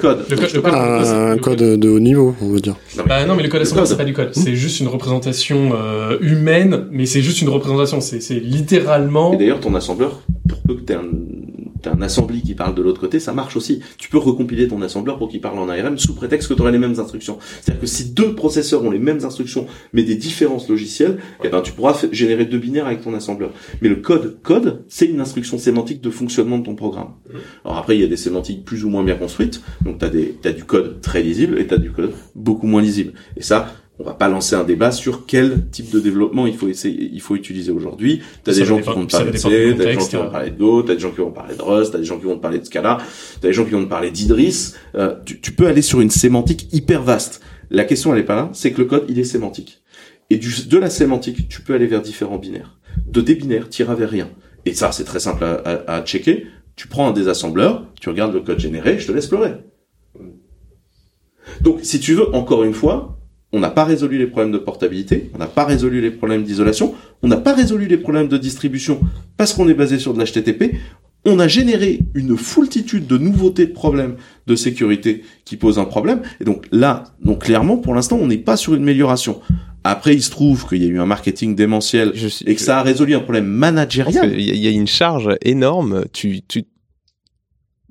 code. 0.00 0.18
le 0.28 0.36
code- 0.36 0.54
le 0.54 0.60
code- 0.60 0.74
Un 0.74 1.38
code 1.38 1.58
de 1.80 1.88
haut 1.88 2.00
niveau, 2.00 2.34
on 2.42 2.48
veut 2.48 2.60
dire. 2.60 2.76
Bah 3.06 3.24
non, 3.24 3.34
mais 3.34 3.42
le 3.42 3.48
code 3.48 3.62
assembleur, 3.62 3.84
code. 3.84 3.90
c'est 3.92 3.96
pas 3.96 4.04
du 4.04 4.12
code. 4.12 4.34
C'est 4.34 4.54
juste 4.54 4.80
une 4.80 4.88
représentation 4.88 5.70
euh, 5.74 6.18
humaine, 6.20 6.88
mais 6.90 7.06
c'est 7.06 7.22
juste 7.22 7.40
une 7.40 7.48
représentation. 7.48 8.00
C'est 8.02 8.20
c'est 8.20 8.40
littéralement. 8.40 9.32
Et 9.32 9.36
d'ailleurs, 9.38 9.60
ton 9.60 9.74
assembleur, 9.74 10.20
pour 10.48 10.58
peu 10.62 10.74
que 10.74 10.80
t'aies 10.80 10.94
un, 10.94 11.04
t'aies 11.82 11.90
un 11.90 12.02
assembly 12.02 12.42
qui 12.42 12.54
parle 12.54 12.74
de 12.74 12.82
l'autre 12.82 13.00
côté, 13.00 13.20
ça 13.20 13.32
marche 13.32 13.56
aussi. 13.56 13.80
Tu 13.98 14.08
peux 14.08 14.18
recompiler 14.18 14.68
ton 14.68 14.82
assembleur 14.82 15.18
pour 15.18 15.28
qu'il 15.28 15.40
parle 15.40 15.58
en 15.58 15.68
ARM 15.68 15.98
sous 15.98 16.14
prétexte 16.14 16.48
que 16.48 16.54
tu 16.54 16.62
aurais 16.62 16.72
les 16.72 16.78
mêmes 16.78 16.98
instructions. 16.98 17.38
C'est-à-dire 17.60 17.80
que 17.80 17.86
si 17.86 18.10
deux 18.10 18.34
processeurs 18.34 18.84
ont 18.84 18.90
les 18.90 18.98
mêmes 18.98 19.24
instructions, 19.24 19.66
mais 19.92 20.02
des 20.02 20.16
différences 20.16 20.68
logicielles, 20.68 21.18
eh 21.44 21.48
ben, 21.48 21.60
tu 21.62 21.72
pourras 21.72 22.06
générer 22.12 22.44
deux 22.44 22.58
binaires 22.58 22.86
avec 22.86 23.02
ton 23.02 23.14
assembleur. 23.14 23.50
Mais 23.82 23.88
le 23.88 23.96
code, 23.96 24.38
code, 24.42 24.84
c'est 24.88 25.06
une 25.06 25.20
instruction 25.20 25.58
sémantique 25.58 26.00
de 26.00 26.10
fonctionnement 26.10 26.58
de 26.58 26.64
ton 26.64 26.74
programme. 26.74 27.14
Alors 27.64 27.78
après, 27.78 27.96
il 27.96 28.00
y 28.00 28.04
a 28.04 28.08
des 28.08 28.16
sémantiques 28.16 28.64
plus 28.64 28.84
ou 28.84 28.90
moins 28.90 29.04
bien 29.04 29.16
construites. 29.16 29.62
Donc 29.82 29.98
t'as 29.98 30.08
des, 30.08 30.36
t'as 30.40 30.52
du 30.52 30.64
code 30.64 31.00
très 31.00 31.22
lisible 31.22 31.58
et 31.58 31.66
t'as 31.66 31.78
du 31.78 31.92
code 31.92 32.12
beaucoup 32.34 32.66
moins 32.66 32.82
lisible. 32.82 33.12
Et 33.36 33.42
ça, 33.42 33.68
on 33.98 34.04
va 34.04 34.12
pas 34.14 34.28
lancer 34.28 34.54
un 34.54 34.64
débat 34.64 34.92
sur 34.92 35.24
quel 35.26 35.68
type 35.70 35.90
de 35.90 36.00
développement 36.00 36.46
il 36.46 36.56
faut 36.56 36.68
essayer, 36.68 37.10
il 37.12 37.20
faut 37.20 37.34
utiliser 37.34 37.72
aujourd'hui. 37.72 38.20
T'as 38.44 38.52
des 38.52 38.64
gens 38.64 38.78
qui 38.78 38.88
vont 38.88 39.06
parler 39.06 39.32
de 39.32 39.36
C, 39.36 39.74
t'as 39.76 39.84
des 39.84 39.92
gens 39.94 40.06
qui 40.06 40.16
vont 40.16 40.26
te 40.26 40.32
parler 40.32 40.50
de 40.50 40.58
Go, 40.58 40.82
t'as 40.82 40.94
des 40.94 41.00
gens 41.00 41.10
qui 41.10 41.20
vont 41.20 41.30
parler 41.30 41.56
de 41.56 41.62
Rust, 41.62 41.92
t'as 41.92 41.98
des 41.98 42.04
gens 42.04 42.18
qui 42.18 42.24
vont 42.24 42.36
te 42.36 42.42
parler 42.42 42.58
de 42.58 42.64
Scala, 42.64 42.98
t'as 43.40 43.48
des 43.48 43.54
gens 43.54 43.64
qui 43.64 43.70
vont 43.70 43.84
te 43.84 43.88
parler 43.88 44.10
d'Idris. 44.10 44.74
Euh, 44.96 45.14
tu, 45.24 45.40
tu 45.40 45.52
peux 45.52 45.66
aller 45.66 45.82
sur 45.82 46.00
une 46.00 46.10
sémantique 46.10 46.68
hyper 46.72 47.02
vaste. 47.02 47.40
La 47.70 47.84
question 47.84 48.12
elle 48.12 48.20
est 48.20 48.24
pas 48.24 48.36
là, 48.36 48.50
c'est 48.52 48.72
que 48.72 48.78
le 48.82 48.84
code 48.86 49.06
il 49.08 49.18
est 49.18 49.24
sémantique. 49.24 49.82
Et 50.28 50.36
du, 50.36 50.66
de 50.66 50.78
la 50.78 50.90
sémantique, 50.90 51.48
tu 51.48 51.62
peux 51.62 51.74
aller 51.74 51.86
vers 51.86 52.02
différents 52.02 52.38
binaires. 52.38 52.78
De 53.06 53.20
des 53.20 53.34
binaires, 53.34 53.70
tu 53.70 53.82
iras 53.82 53.94
vers 53.94 54.10
rien. 54.10 54.28
Et 54.64 54.74
ça, 54.74 54.92
c'est 54.92 55.04
très 55.04 55.20
simple 55.20 55.44
à, 55.44 55.54
à, 55.64 55.96
à 55.96 56.02
checker. 56.04 56.46
Tu 56.74 56.88
prends 56.88 57.08
un 57.08 57.12
désassembleur, 57.12 57.86
tu 58.00 58.08
regardes 58.08 58.34
le 58.34 58.40
code 58.40 58.58
généré, 58.58 58.98
je 58.98 59.06
te 59.06 59.12
laisse 59.12 59.28
pleurer. 59.28 59.52
Donc, 61.60 61.78
si 61.82 62.00
tu 62.00 62.14
veux, 62.14 62.34
encore 62.34 62.64
une 62.64 62.74
fois, 62.74 63.15
on 63.56 63.60
n'a 63.60 63.70
pas 63.70 63.84
résolu 63.84 64.18
les 64.18 64.26
problèmes 64.26 64.52
de 64.52 64.58
portabilité, 64.58 65.30
on 65.34 65.38
n'a 65.38 65.46
pas 65.46 65.64
résolu 65.64 66.02
les 66.02 66.10
problèmes 66.10 66.44
d'isolation, 66.44 66.94
on 67.22 67.28
n'a 67.28 67.38
pas 67.38 67.54
résolu 67.54 67.86
les 67.86 67.96
problèmes 67.96 68.28
de 68.28 68.36
distribution 68.36 69.00
parce 69.38 69.54
qu'on 69.54 69.66
est 69.68 69.74
basé 69.74 69.98
sur 69.98 70.12
de 70.12 70.22
l'HTTP. 70.22 70.76
On 71.24 71.40
a 71.40 71.48
généré 71.48 72.00
une 72.14 72.36
foultitude 72.36 73.06
de 73.06 73.18
nouveautés 73.18 73.66
de 73.66 73.72
problèmes 73.72 74.16
de 74.46 74.54
sécurité 74.54 75.24
qui 75.44 75.56
posent 75.56 75.78
un 75.78 75.86
problème. 75.86 76.20
Et 76.40 76.44
donc 76.44 76.66
là, 76.70 77.04
donc 77.24 77.44
clairement, 77.44 77.78
pour 77.78 77.94
l'instant, 77.94 78.18
on 78.20 78.28
n'est 78.28 78.36
pas 78.36 78.56
sur 78.56 78.74
une 78.74 78.82
amélioration. 78.82 79.40
Après, 79.82 80.14
il 80.14 80.22
se 80.22 80.30
trouve 80.30 80.68
qu'il 80.68 80.84
y 80.84 80.86
a 80.86 80.88
eu 80.88 81.00
un 81.00 81.06
marketing 81.06 81.56
démentiel 81.56 82.12
Je 82.14 82.28
et 82.44 82.54
que 82.54 82.60
ça 82.60 82.78
a 82.78 82.82
résolu 82.82 83.14
un 83.14 83.20
problème 83.20 83.46
managérial. 83.46 84.38
il 84.38 84.56
y 84.56 84.68
a 84.68 84.70
une 84.70 84.86
charge 84.86 85.30
énorme. 85.42 86.04
Tu, 86.12 86.42
tu, 86.42 86.64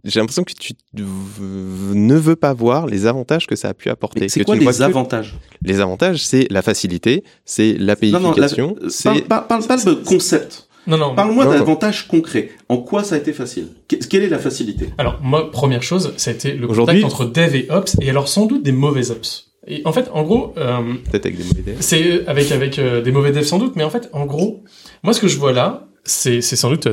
j'ai 0.05 0.19
l'impression 0.19 0.43
que 0.43 0.53
tu 0.53 0.73
ne 0.97 2.15
veux 2.15 2.35
pas 2.35 2.53
voir 2.53 2.85
les 2.87 3.05
avantages 3.05 3.47
que 3.47 3.55
ça 3.55 3.69
a 3.69 3.73
pu 3.73 3.89
apporter. 3.89 4.29
C'est 4.29 4.39
Que 4.41 4.45
quoi 4.45 4.55
tu 4.55 4.61
les 4.61 4.67
que- 4.71 4.81
avantages? 4.83 5.35
Les 5.61 5.79
avantages, 5.81 6.25
c'est 6.25 6.47
la 6.51 6.61
facilité, 6.61 7.23
c'est 7.45 7.73
l'APIfication, 7.77 8.75
la- 8.81 8.89
c'est 8.89 9.03
parle, 9.09 9.21
parle, 9.47 9.47
parle 9.47 9.65
pas 9.65 9.77
de 9.77 9.93
concept. 10.03 10.67
Non, 10.87 10.97
non. 10.97 11.15
Parle-moi 11.15 11.45
d'avantages 11.47 12.07
concrets. 12.07 12.51
En 12.69 12.77
quoi 12.77 13.03
ça 13.03 13.15
a 13.15 13.17
été 13.17 13.33
facile? 13.33 13.69
Que- 13.87 13.95
Quelle 13.95 14.21
est 14.23 14.29
la 14.29 14.37
facilité? 14.37 14.89
Alors, 14.99 15.19
moi, 15.23 15.49
première 15.51 15.81
chose, 15.81 16.13
ça 16.17 16.29
a 16.29 16.33
été 16.35 16.51
le 16.53 16.69
Aujourd'hui- 16.69 17.01
contact 17.01 17.21
entre 17.21 17.25
dev 17.31 17.55
et 17.55 17.65
ops, 17.71 17.97
et 18.01 18.09
alors 18.09 18.27
sans 18.27 18.45
doute 18.45 18.61
des 18.61 18.71
mauvais 18.71 19.09
ops. 19.09 19.47
Et 19.67 19.81
en 19.85 19.91
fait, 19.91 20.09
en 20.13 20.21
gros, 20.21 20.53
euh, 20.57 20.93
peut-être 21.09 21.25
avec 21.25 21.37
des 21.39 21.43
mauvais 21.43 21.61
devs. 21.63 21.77
c'est 21.79 22.27
avec 22.27 22.51
avec 22.51 22.77
euh, 22.77 23.01
des 23.01 23.11
mauvais 23.11 23.31
devs 23.31 23.45
sans 23.45 23.57
doute, 23.57 23.73
mais 23.75 23.83
en 23.83 23.89
fait, 23.89 24.09
en 24.13 24.27
gros, 24.27 24.63
moi, 25.01 25.11
ce 25.13 25.19
que 25.19 25.27
je 25.27 25.39
vois 25.39 25.53
là, 25.53 25.87
c'est 26.05 26.41
sans 26.41 26.69
doute 26.69 26.87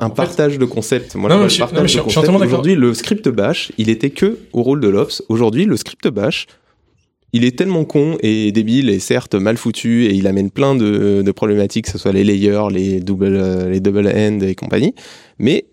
Un 0.00 0.10
partage 0.10 0.58
de 0.58 0.64
concept. 0.64 1.14
Moi, 1.14 1.30
Non, 1.30 1.48
je 1.48 1.58
partage 1.58 1.80
non, 1.80 1.86
je 1.86 1.98
de 1.98 2.02
concept. 2.02 2.28
Aujourd'hui, 2.28 2.74
le 2.74 2.94
script 2.94 3.28
bash, 3.28 3.72
il 3.78 3.88
était 3.88 4.10
que 4.10 4.38
au 4.52 4.62
rôle 4.62 4.80
de 4.80 4.88
l'ops. 4.88 5.22
Aujourd'hui, 5.28 5.64
le 5.64 5.76
script 5.76 6.08
bash, 6.08 6.46
il 7.32 7.44
est 7.44 7.56
tellement 7.56 7.84
con 7.84 8.16
et 8.20 8.50
débile 8.50 8.90
et 8.90 8.98
certes 8.98 9.36
mal 9.36 9.56
foutu 9.56 10.06
et 10.06 10.14
il 10.14 10.26
amène 10.26 10.50
plein 10.50 10.74
de, 10.74 11.22
de 11.22 11.32
problématiques, 11.32 11.84
que 11.84 11.92
ce 11.92 11.98
soit 11.98 12.12
les 12.12 12.24
layers, 12.24 12.66
les 12.72 13.00
double, 13.00 13.68
les 13.68 13.78
double 13.80 14.08
end 14.08 14.40
et 14.40 14.56
compagnie. 14.56 14.94
Mais 15.38 15.66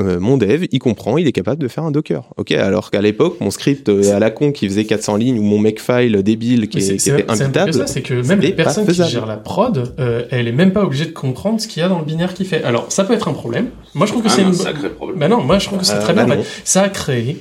euh, 0.00 0.18
mon 0.18 0.36
dev, 0.36 0.66
il 0.72 0.78
comprend, 0.80 1.18
il 1.18 1.26
est 1.28 1.32
capable 1.32 1.62
de 1.62 1.68
faire 1.68 1.84
un 1.84 1.90
Docker. 1.92 2.24
Ok, 2.36 2.50
alors 2.52 2.90
qu'à 2.90 3.00
l'époque, 3.00 3.36
mon 3.40 3.50
script 3.50 3.88
euh, 3.88 4.14
à 4.16 4.18
la 4.18 4.30
con 4.30 4.50
qui 4.50 4.66
faisait 4.68 4.84
400 4.84 5.16
lignes 5.16 5.38
ou 5.38 5.42
mon 5.42 5.58
makefile 5.58 6.22
débile 6.24 6.68
qui, 6.68 6.78
est- 6.78 6.80
c'est- 6.80 6.92
qui 6.94 7.00
c'est 7.00 7.20
était 7.20 7.30
imbitable, 7.30 7.72
ça, 7.72 7.86
c'est 7.86 8.02
que 8.02 8.14
même 8.14 8.24
c'était 8.40 8.48
la 8.48 8.52
personne 8.54 8.84
pas 8.86 8.90
qui 8.92 8.96
faisable. 8.98 9.10
gère 9.12 9.26
la 9.26 9.36
prod, 9.36 9.94
euh, 10.00 10.24
elle 10.30 10.48
est 10.48 10.52
même 10.52 10.72
pas 10.72 10.82
obligée 10.82 11.04
de 11.06 11.12
comprendre 11.12 11.60
ce 11.60 11.68
qu'il 11.68 11.80
y 11.80 11.84
a 11.84 11.88
dans 11.88 11.98
le 12.00 12.04
binaire 12.04 12.34
qu'il 12.34 12.46
fait. 12.46 12.64
Alors, 12.64 12.90
ça 12.90 13.04
peut 13.04 13.14
être 13.14 13.28
un 13.28 13.32
problème. 13.34 13.68
Moi, 13.94 14.06
je 14.06 14.12
trouve 14.12 14.24
que 14.24 14.28
Ah, 14.28 14.34
c'est 14.34 14.42
un 14.42 14.48
une 14.48 14.54
sacré 14.54 14.88
problème. 14.90 15.18
Bah 15.20 15.28
non, 15.28 15.42
moi 15.42 15.58
je 15.60 15.66
trouve 15.66 15.78
que 15.78 15.86
c'est 15.86 15.94
Euh, 15.94 16.00
très 16.00 16.12
bah 16.12 16.24
bien. 16.24 16.36
non. 16.36 16.42
fait. 16.42 16.62
Ça 16.64 16.82
a 16.82 16.88
créé 16.88 17.38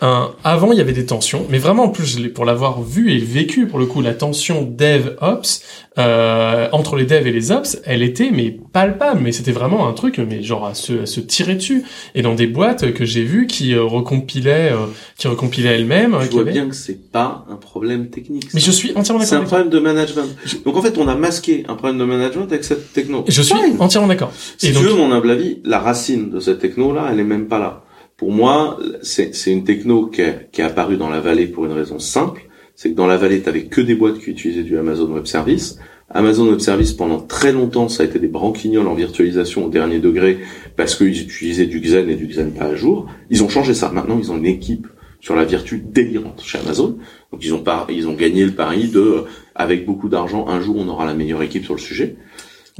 un. 0.00 0.30
Avant, 0.44 0.72
il 0.72 0.78
y 0.78 0.80
avait 0.80 0.92
des 0.92 1.06
tensions, 1.06 1.46
mais 1.50 1.58
vraiment 1.58 1.84
en 1.84 1.88
plus, 1.88 2.18
pour 2.34 2.44
l'avoir 2.44 2.82
vu 2.82 3.12
et 3.12 3.18
vécu 3.18 3.66
pour 3.66 3.78
le 3.78 3.86
coup, 3.86 4.00
la 4.00 4.14
tension 4.14 4.62
dev-ops 4.62 5.62
euh, 5.98 6.68
entre 6.72 6.96
les 6.96 7.04
devs 7.04 7.26
et 7.26 7.32
les 7.32 7.50
ops, 7.52 7.80
elle 7.84 8.02
était 8.02 8.30
mais 8.32 8.56
palpable. 8.72 9.20
Mais 9.22 9.32
c'était 9.32 9.52
vraiment 9.52 9.88
un 9.88 9.92
truc, 9.92 10.18
mais 10.18 10.42
genre 10.42 10.66
à 10.66 10.74
se, 10.74 11.02
à 11.02 11.06
se 11.06 11.20
tirer 11.20 11.54
dessus. 11.56 11.82
Et 12.14 12.22
dans 12.22 12.34
des 12.34 12.46
boîtes 12.46 12.92
que 12.94 13.04
j'ai 13.04 13.24
vues 13.24 13.46
qui 13.46 13.74
euh, 13.74 13.82
recompilaient, 13.82 14.72
euh, 14.72 14.86
qui 15.18 15.28
recompilaient 15.28 15.74
elles-mêmes. 15.74 16.14
euh, 16.14 16.20
Je 16.22 16.28
qui 16.28 16.34
vois 16.34 16.44
bien 16.44 16.68
que 16.68 16.74
c'est 16.74 17.10
pas 17.10 17.44
un 17.50 17.56
problème 17.56 18.08
technique. 18.10 18.48
Mais 18.54 18.60
je 18.60 18.70
suis 18.70 18.92
entièrement 18.94 19.22
C'est 19.24 19.34
un 19.34 19.40
d'accord. 19.40 19.48
problème 19.58 19.70
de 19.70 19.78
management. 19.80 20.28
Donc 20.64 20.76
en 20.76 20.82
fait, 20.82 20.96
on 20.98 21.08
a 21.08 21.14
masqué 21.14 21.64
un 21.68 21.74
problème 21.74 21.98
de 21.98 22.04
management 22.04 22.46
avec 22.50 22.64
cette 22.64 22.92
techno. 22.92 23.24
Je 23.28 23.42
suis 23.42 23.54
Fine. 23.54 23.76
entièrement 23.80 24.08
d'accord. 24.08 24.32
Si 24.56 24.66
Et 24.66 24.70
tu 24.70 24.74
donc- 24.76 24.84
veux 24.84 24.94
mon 24.94 25.12
humble 25.12 25.30
avis, 25.30 25.58
la 25.64 25.78
racine 25.78 26.30
de 26.30 26.40
cette 26.40 26.58
techno-là, 26.60 27.08
elle 27.12 27.20
est 27.20 27.24
même 27.24 27.46
pas 27.46 27.58
là. 27.58 27.82
Pour 28.20 28.32
moi, 28.32 28.78
c'est 29.00 29.32
une 29.46 29.64
techno 29.64 30.08
qui 30.08 30.20
est, 30.20 30.50
qui 30.52 30.60
est 30.60 30.64
apparue 30.64 30.98
dans 30.98 31.08
la 31.08 31.20
vallée 31.20 31.46
pour 31.46 31.64
une 31.64 31.72
raison 31.72 31.98
simple. 31.98 32.42
C'est 32.74 32.90
que 32.90 32.94
dans 32.94 33.06
la 33.06 33.16
vallée, 33.16 33.40
t'avais 33.40 33.62
que 33.62 33.80
des 33.80 33.94
boîtes 33.94 34.18
qui 34.18 34.28
utilisaient 34.28 34.62
du 34.62 34.76
Amazon 34.76 35.10
Web 35.10 35.24
Service. 35.24 35.78
Amazon 36.10 36.50
Web 36.50 36.58
Service, 36.58 36.92
pendant 36.92 37.18
très 37.18 37.50
longtemps, 37.50 37.88
ça 37.88 38.02
a 38.02 38.06
été 38.06 38.18
des 38.18 38.28
branquignoles 38.28 38.88
en 38.88 38.94
virtualisation 38.94 39.64
au 39.64 39.68
dernier 39.70 40.00
degré 40.00 40.40
parce 40.76 40.96
qu'ils 40.96 41.18
utilisaient 41.18 41.64
du 41.64 41.80
Xen 41.80 42.10
et 42.10 42.14
du 42.14 42.26
Xen 42.26 42.52
pas 42.52 42.66
à 42.66 42.74
jour. 42.74 43.06
Ils 43.30 43.42
ont 43.42 43.48
changé 43.48 43.72
ça. 43.72 43.88
Maintenant, 43.88 44.18
ils 44.18 44.30
ont 44.30 44.36
une 44.36 44.44
équipe 44.44 44.86
sur 45.22 45.34
la 45.34 45.46
vertu 45.46 45.78
délirante 45.78 46.42
chez 46.44 46.58
Amazon. 46.58 46.98
Donc 47.32 47.42
ils 47.42 47.54
ont 47.54 47.64
ils 47.88 48.06
ont 48.06 48.14
gagné 48.14 48.44
le 48.44 48.52
pari 48.52 48.88
de, 48.88 49.00
euh, 49.00 49.22
avec 49.54 49.86
beaucoup 49.86 50.10
d'argent, 50.10 50.46
un 50.48 50.60
jour 50.60 50.76
on 50.78 50.88
aura 50.88 51.06
la 51.06 51.14
meilleure 51.14 51.42
équipe 51.42 51.64
sur 51.64 51.74
le 51.74 51.80
sujet. 51.80 52.16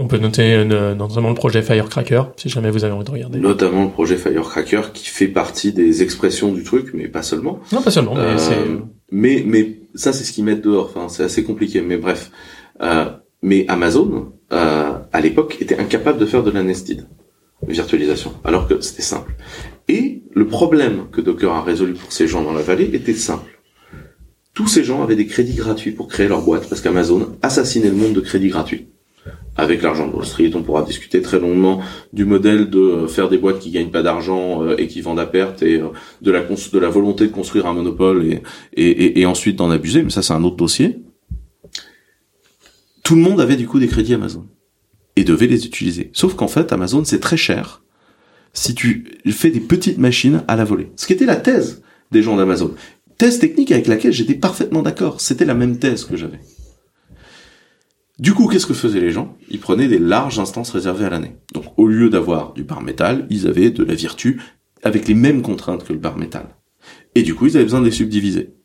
On 0.00 0.06
peut 0.06 0.16
noter 0.16 0.54
euh, 0.54 0.94
notamment 0.94 1.28
le 1.28 1.34
projet 1.34 1.60
Firecracker, 1.60 2.22
si 2.38 2.48
jamais 2.48 2.70
vous 2.70 2.84
avez 2.84 2.94
envie 2.94 3.04
de 3.04 3.10
regarder. 3.10 3.38
Notamment 3.38 3.84
le 3.84 3.90
projet 3.90 4.16
Firecracker 4.16 4.92
qui 4.94 5.06
fait 5.06 5.28
partie 5.28 5.74
des 5.74 6.02
expressions 6.02 6.52
du 6.52 6.64
truc, 6.64 6.92
mais 6.94 7.06
pas 7.06 7.22
seulement. 7.22 7.60
Non, 7.70 7.82
pas 7.82 7.90
seulement, 7.90 8.14
mais 8.14 8.22
Euh, 8.22 8.78
mais 9.12 9.44
mais 9.46 9.80
ça 9.94 10.14
c'est 10.14 10.24
ce 10.24 10.32
qu'ils 10.32 10.44
mettent 10.44 10.62
dehors. 10.62 10.90
Enfin 10.94 11.08
c'est 11.10 11.22
assez 11.22 11.44
compliqué. 11.44 11.82
Mais 11.82 11.98
bref. 11.98 12.30
Euh, 12.80 13.10
mais 13.42 13.66
Amazon 13.68 14.32
euh, 14.54 14.92
à 15.12 15.20
l'époque 15.20 15.58
était 15.60 15.78
incapable 15.78 16.18
de 16.18 16.24
faire 16.24 16.42
de 16.42 16.50
la 16.50 16.62
nested 16.62 17.06
virtualisation, 17.68 18.32
alors 18.42 18.66
que 18.66 18.80
c'était 18.80 19.02
simple. 19.02 19.34
Et 19.88 20.22
Le 20.32 20.46
problème 20.46 21.08
que 21.12 21.20
Docker 21.20 21.52
a 21.52 21.62
résolu 21.62 21.92
pour 21.92 22.10
ces 22.10 22.26
gens 22.26 22.42
dans 22.42 22.54
la 22.54 22.62
vallée 22.62 22.88
était 22.94 23.12
simple. 23.12 23.60
Tous 24.54 24.66
ces 24.66 24.82
gens 24.82 25.02
avaient 25.02 25.16
des 25.16 25.26
crédits 25.26 25.56
gratuits 25.56 25.90
pour 25.90 26.08
créer 26.08 26.28
leur 26.28 26.40
boîte 26.40 26.68
parce 26.70 26.80
qu'Amazon 26.80 27.36
assassinait 27.42 27.90
le 27.90 27.96
monde 27.96 28.14
de 28.14 28.20
crédits 28.20 28.48
gratuits. 28.48 28.88
Avec 29.60 29.82
l'argent 29.82 30.08
de 30.08 30.14
Wall 30.14 30.24
Street, 30.24 30.50
on 30.54 30.62
pourra 30.62 30.82
discuter 30.82 31.20
très 31.20 31.38
longuement 31.38 31.82
du 32.14 32.24
modèle 32.24 32.70
de 32.70 32.78
euh, 32.78 33.06
faire 33.06 33.28
des 33.28 33.36
boîtes 33.36 33.58
qui 33.58 33.70
gagnent 33.70 33.90
pas 33.90 34.02
d'argent 34.02 34.64
euh, 34.64 34.74
et 34.78 34.88
qui 34.88 35.02
vendent 35.02 35.20
à 35.20 35.26
perte 35.26 35.62
et 35.62 35.78
euh, 35.78 35.88
de 36.22 36.30
la 36.30 36.40
de 36.40 36.78
la 36.78 36.88
volonté 36.88 37.26
de 37.26 37.32
construire 37.32 37.66
un 37.66 37.74
monopole 37.74 38.24
et 38.24 38.42
et, 38.72 39.20
et 39.20 39.26
ensuite 39.26 39.56
d'en 39.56 39.70
abuser. 39.70 40.02
Mais 40.02 40.08
ça, 40.08 40.22
c'est 40.22 40.32
un 40.32 40.44
autre 40.44 40.56
dossier. 40.56 41.00
Tout 43.02 43.16
le 43.16 43.20
monde 43.20 43.38
avait 43.38 43.56
du 43.56 43.66
coup 43.66 43.78
des 43.78 43.86
crédits 43.86 44.14
Amazon 44.14 44.46
et 45.16 45.24
devait 45.24 45.46
les 45.46 45.66
utiliser. 45.66 46.10
Sauf 46.14 46.34
qu'en 46.34 46.48
fait, 46.48 46.72
Amazon 46.72 47.04
c'est 47.04 47.20
très 47.20 47.36
cher 47.36 47.82
si 48.54 48.74
tu 48.74 49.04
fais 49.28 49.50
des 49.50 49.60
petites 49.60 49.98
machines 49.98 50.42
à 50.48 50.56
la 50.56 50.64
volée. 50.64 50.90
Ce 50.96 51.06
qui 51.06 51.12
était 51.12 51.26
la 51.26 51.36
thèse 51.36 51.82
des 52.12 52.22
gens 52.22 52.36
d'Amazon. 52.36 52.74
Thèse 53.18 53.38
technique 53.38 53.72
avec 53.72 53.88
laquelle 53.88 54.12
j'étais 54.12 54.34
parfaitement 54.34 54.80
d'accord. 54.80 55.20
C'était 55.20 55.44
la 55.44 55.54
même 55.54 55.78
thèse 55.78 56.06
que 56.06 56.16
j'avais. 56.16 56.40
Du 58.20 58.34
coup, 58.34 58.48
qu'est-ce 58.48 58.66
que 58.66 58.74
faisaient 58.74 59.00
les 59.00 59.12
gens? 59.12 59.34
Ils 59.48 59.60
prenaient 59.60 59.88
des 59.88 59.98
larges 59.98 60.38
instances 60.38 60.72
réservées 60.72 61.06
à 61.06 61.08
l'année. 61.08 61.36
Donc, 61.54 61.64
au 61.78 61.86
lieu 61.86 62.10
d'avoir 62.10 62.52
du 62.52 62.64
bar 62.64 62.82
métal, 62.82 63.26
ils 63.30 63.46
avaient 63.46 63.70
de 63.70 63.82
la 63.82 63.94
virtu 63.94 64.42
avec 64.82 65.08
les 65.08 65.14
mêmes 65.14 65.40
contraintes 65.40 65.84
que 65.84 65.94
le 65.94 65.98
bar 65.98 66.18
métal. 66.18 66.54
Et 67.14 67.22
du 67.22 67.34
coup, 67.34 67.46
ils 67.46 67.56
avaient 67.56 67.64
besoin 67.64 67.80
de 67.80 67.86
les 67.86 67.90
subdiviser. 67.90 68.56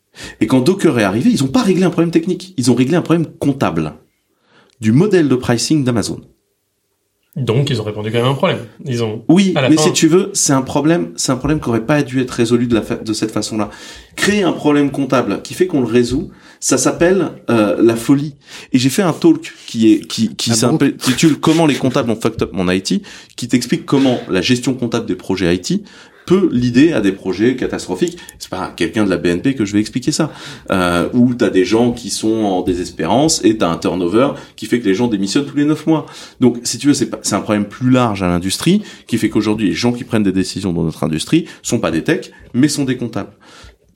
Et 0.42 0.46
quand 0.46 0.60
Docker 0.60 0.98
est 0.98 1.04
arrivé, 1.04 1.30
ils 1.30 1.42
n'ont 1.42 1.50
pas 1.50 1.62
réglé 1.62 1.84
un 1.84 1.90
problème 1.90 2.10
technique, 2.10 2.52
ils 2.58 2.70
ont 2.70 2.74
réglé 2.74 2.96
un 2.96 3.02
problème 3.02 3.24
comptable 3.24 3.94
du 4.82 4.92
modèle 4.92 5.26
de 5.26 5.36
pricing 5.36 5.84
d'Amazon. 5.84 6.20
Donc 7.36 7.68
ils 7.68 7.80
ont 7.82 7.84
répondu 7.84 8.10
quand 8.10 8.18
même 8.18 8.26
à 8.26 8.30
un 8.30 8.34
problème. 8.34 8.60
Ils 8.86 9.04
ont. 9.04 9.22
Oui, 9.28 9.54
mais 9.54 9.76
si 9.76 9.92
tu 9.92 10.08
veux, 10.08 10.30
c'est 10.32 10.54
un 10.54 10.62
problème, 10.62 11.12
c'est 11.16 11.32
un 11.32 11.36
problème 11.36 11.60
qui 11.60 11.68
aurait 11.68 11.84
pas 11.84 12.02
dû 12.02 12.20
être 12.22 12.30
résolu 12.30 12.66
de 12.66 12.74
la 12.74 12.80
de 12.80 13.12
cette 13.12 13.30
façon-là. 13.30 13.68
Créer 14.16 14.42
un 14.42 14.52
problème 14.52 14.90
comptable 14.90 15.42
qui 15.42 15.52
fait 15.52 15.66
qu'on 15.66 15.80
le 15.80 15.86
résout, 15.86 16.30
ça 16.60 16.78
s'appelle 16.78 17.32
euh, 17.50 17.76
la 17.78 17.94
folie. 17.94 18.36
Et 18.72 18.78
j'ai 18.78 18.88
fait 18.88 19.02
un 19.02 19.12
talk 19.12 19.52
qui 19.66 19.92
est 19.92 20.00
qui 20.06 20.34
qui 20.34 20.50
ah 20.52 20.54
s'intitule 20.54 21.38
Comment 21.38 21.66
les 21.66 21.74
comptables 21.74 22.10
ont 22.10 22.16
fucked 22.16 22.42
up 22.42 22.50
mon 22.54 22.70
IT, 22.70 23.02
qui 23.36 23.48
t'explique 23.48 23.84
comment 23.84 24.18
la 24.30 24.40
gestion 24.40 24.72
comptable 24.72 25.04
des 25.04 25.14
projets 25.14 25.54
IT 25.54 25.82
peut 26.26 26.48
l'idée 26.52 26.92
à 26.92 27.00
des 27.00 27.12
projets 27.12 27.56
catastrophiques. 27.56 28.18
C'est 28.38 28.50
pas 28.50 28.72
quelqu'un 28.76 29.04
de 29.04 29.10
la 29.10 29.16
BNP 29.16 29.54
que 29.54 29.64
je 29.64 29.72
vais 29.72 29.80
expliquer 29.80 30.12
ça. 30.12 30.30
Euh, 30.70 31.08
où 31.12 31.34
t'as 31.34 31.50
des 31.50 31.64
gens 31.64 31.92
qui 31.92 32.10
sont 32.10 32.44
en 32.44 32.62
désespérance 32.62 33.42
et 33.44 33.56
t'as 33.56 33.68
un 33.68 33.78
turnover 33.78 34.30
qui 34.56 34.66
fait 34.66 34.80
que 34.80 34.84
les 34.84 34.94
gens 34.94 35.06
démissionnent 35.06 35.46
tous 35.46 35.56
les 35.56 35.64
neuf 35.64 35.86
mois. 35.86 36.06
Donc, 36.40 36.58
si 36.64 36.78
tu 36.78 36.88
veux, 36.88 36.94
c'est, 36.94 37.10
c'est 37.22 37.34
un 37.34 37.40
problème 37.40 37.66
plus 37.66 37.90
large 37.90 38.22
à 38.22 38.28
l'industrie 38.28 38.82
qui 39.06 39.18
fait 39.18 39.30
qu'aujourd'hui, 39.30 39.68
les 39.68 39.74
gens 39.74 39.92
qui 39.92 40.04
prennent 40.04 40.24
des 40.24 40.32
décisions 40.32 40.72
dans 40.72 40.82
notre 40.82 41.04
industrie 41.04 41.46
sont 41.62 41.78
pas 41.78 41.90
des 41.90 42.04
techs, 42.04 42.32
mais 42.52 42.68
sont 42.68 42.84
des 42.84 42.96
comptables. 42.96 43.32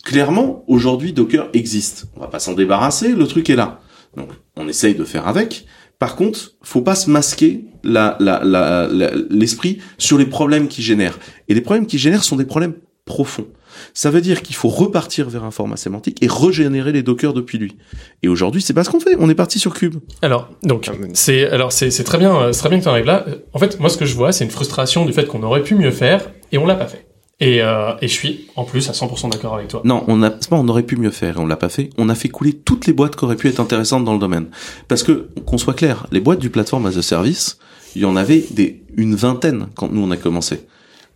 Clairement, 0.04 0.64
aujourd'hui, 0.66 1.12
Docker 1.12 1.48
existe. 1.52 2.06
On 2.16 2.20
va 2.20 2.28
pas 2.28 2.38
s'en 2.38 2.54
débarrasser, 2.54 3.12
le 3.12 3.26
truc 3.26 3.50
est 3.50 3.56
là. 3.56 3.80
Donc, 4.16 4.30
on 4.56 4.66
essaye 4.68 4.94
de 4.94 5.04
faire 5.04 5.28
avec. 5.28 5.66
Par 6.00 6.16
contre, 6.16 6.54
faut 6.62 6.80
pas 6.80 6.94
se 6.94 7.10
masquer 7.10 7.66
la, 7.84 8.16
la, 8.20 8.88
l'esprit 9.28 9.78
sur 9.98 10.16
les 10.16 10.24
problèmes 10.24 10.66
qui 10.66 10.82
génèrent. 10.82 11.18
Et 11.48 11.54
les 11.54 11.60
problèmes 11.60 11.86
qui 11.86 11.98
génèrent 11.98 12.24
sont 12.24 12.36
des 12.36 12.46
problèmes 12.46 12.72
profonds. 13.04 13.46
Ça 13.92 14.10
veut 14.10 14.22
dire 14.22 14.40
qu'il 14.40 14.56
faut 14.56 14.68
repartir 14.68 15.28
vers 15.28 15.44
un 15.44 15.50
format 15.50 15.76
sémantique 15.76 16.22
et 16.22 16.26
régénérer 16.26 16.92
les 16.92 17.02
dockers 17.02 17.34
depuis 17.34 17.58
lui. 17.58 17.76
Et 18.22 18.28
aujourd'hui, 18.28 18.62
c'est 18.62 18.72
pas 18.72 18.82
ce 18.82 18.88
qu'on 18.88 18.98
fait. 18.98 19.14
On 19.18 19.28
est 19.28 19.34
parti 19.34 19.58
sur 19.58 19.74
Cube. 19.74 19.96
Alors, 20.22 20.48
donc, 20.62 20.88
ah, 20.90 20.94
c'est, 21.12 21.46
alors, 21.50 21.70
c'est, 21.70 21.90
c'est 21.90 22.04
très 22.04 22.16
bien, 22.16 22.50
c'est 22.52 22.60
très 22.60 22.70
bien 22.70 22.78
que 22.78 22.84
tu 22.84 22.88
arrives 22.88 23.04
là. 23.04 23.26
En 23.52 23.58
fait, 23.58 23.78
moi, 23.78 23.90
ce 23.90 23.98
que 23.98 24.06
je 24.06 24.14
vois, 24.14 24.32
c'est 24.32 24.44
une 24.44 24.50
frustration 24.50 25.04
du 25.04 25.12
fait 25.12 25.26
qu'on 25.26 25.42
aurait 25.42 25.62
pu 25.62 25.74
mieux 25.74 25.90
faire 25.90 26.30
et 26.50 26.56
on 26.56 26.64
l'a 26.64 26.76
pas 26.76 26.86
fait. 26.86 27.09
Et, 27.40 27.62
euh, 27.62 27.92
et 28.02 28.08
je 28.08 28.12
suis 28.12 28.46
en 28.54 28.64
plus 28.64 28.88
à 28.90 28.92
100% 28.92 29.30
d'accord 29.30 29.54
avec 29.54 29.68
toi. 29.68 29.80
Non, 29.84 30.04
on 30.08 30.22
a, 30.22 30.30
pas, 30.30 30.56
on 30.56 30.68
aurait 30.68 30.82
pu 30.82 30.96
mieux 30.96 31.10
faire 31.10 31.40
on 31.40 31.46
l'a 31.46 31.56
pas 31.56 31.70
fait. 31.70 31.90
On 31.96 32.10
a 32.10 32.14
fait 32.14 32.28
couler 32.28 32.52
toutes 32.52 32.86
les 32.86 32.92
boîtes 32.92 33.16
qui 33.16 33.24
auraient 33.24 33.36
pu 33.36 33.48
être 33.48 33.60
intéressantes 33.60 34.04
dans 34.04 34.12
le 34.12 34.18
domaine. 34.18 34.48
Parce 34.88 35.02
que, 35.02 35.28
qu'on 35.46 35.56
soit 35.56 35.74
clair, 35.74 36.06
les 36.12 36.20
boîtes 36.20 36.38
du 36.38 36.50
plateforme 36.50 36.86
as 36.86 36.98
a 36.98 37.02
service, 37.02 37.58
il 37.96 38.02
y 38.02 38.04
en 38.04 38.16
avait 38.16 38.44
des, 38.50 38.82
une 38.96 39.14
vingtaine 39.14 39.68
quand 39.74 39.90
nous 39.90 40.02
on 40.02 40.10
a 40.10 40.16
commencé. 40.16 40.60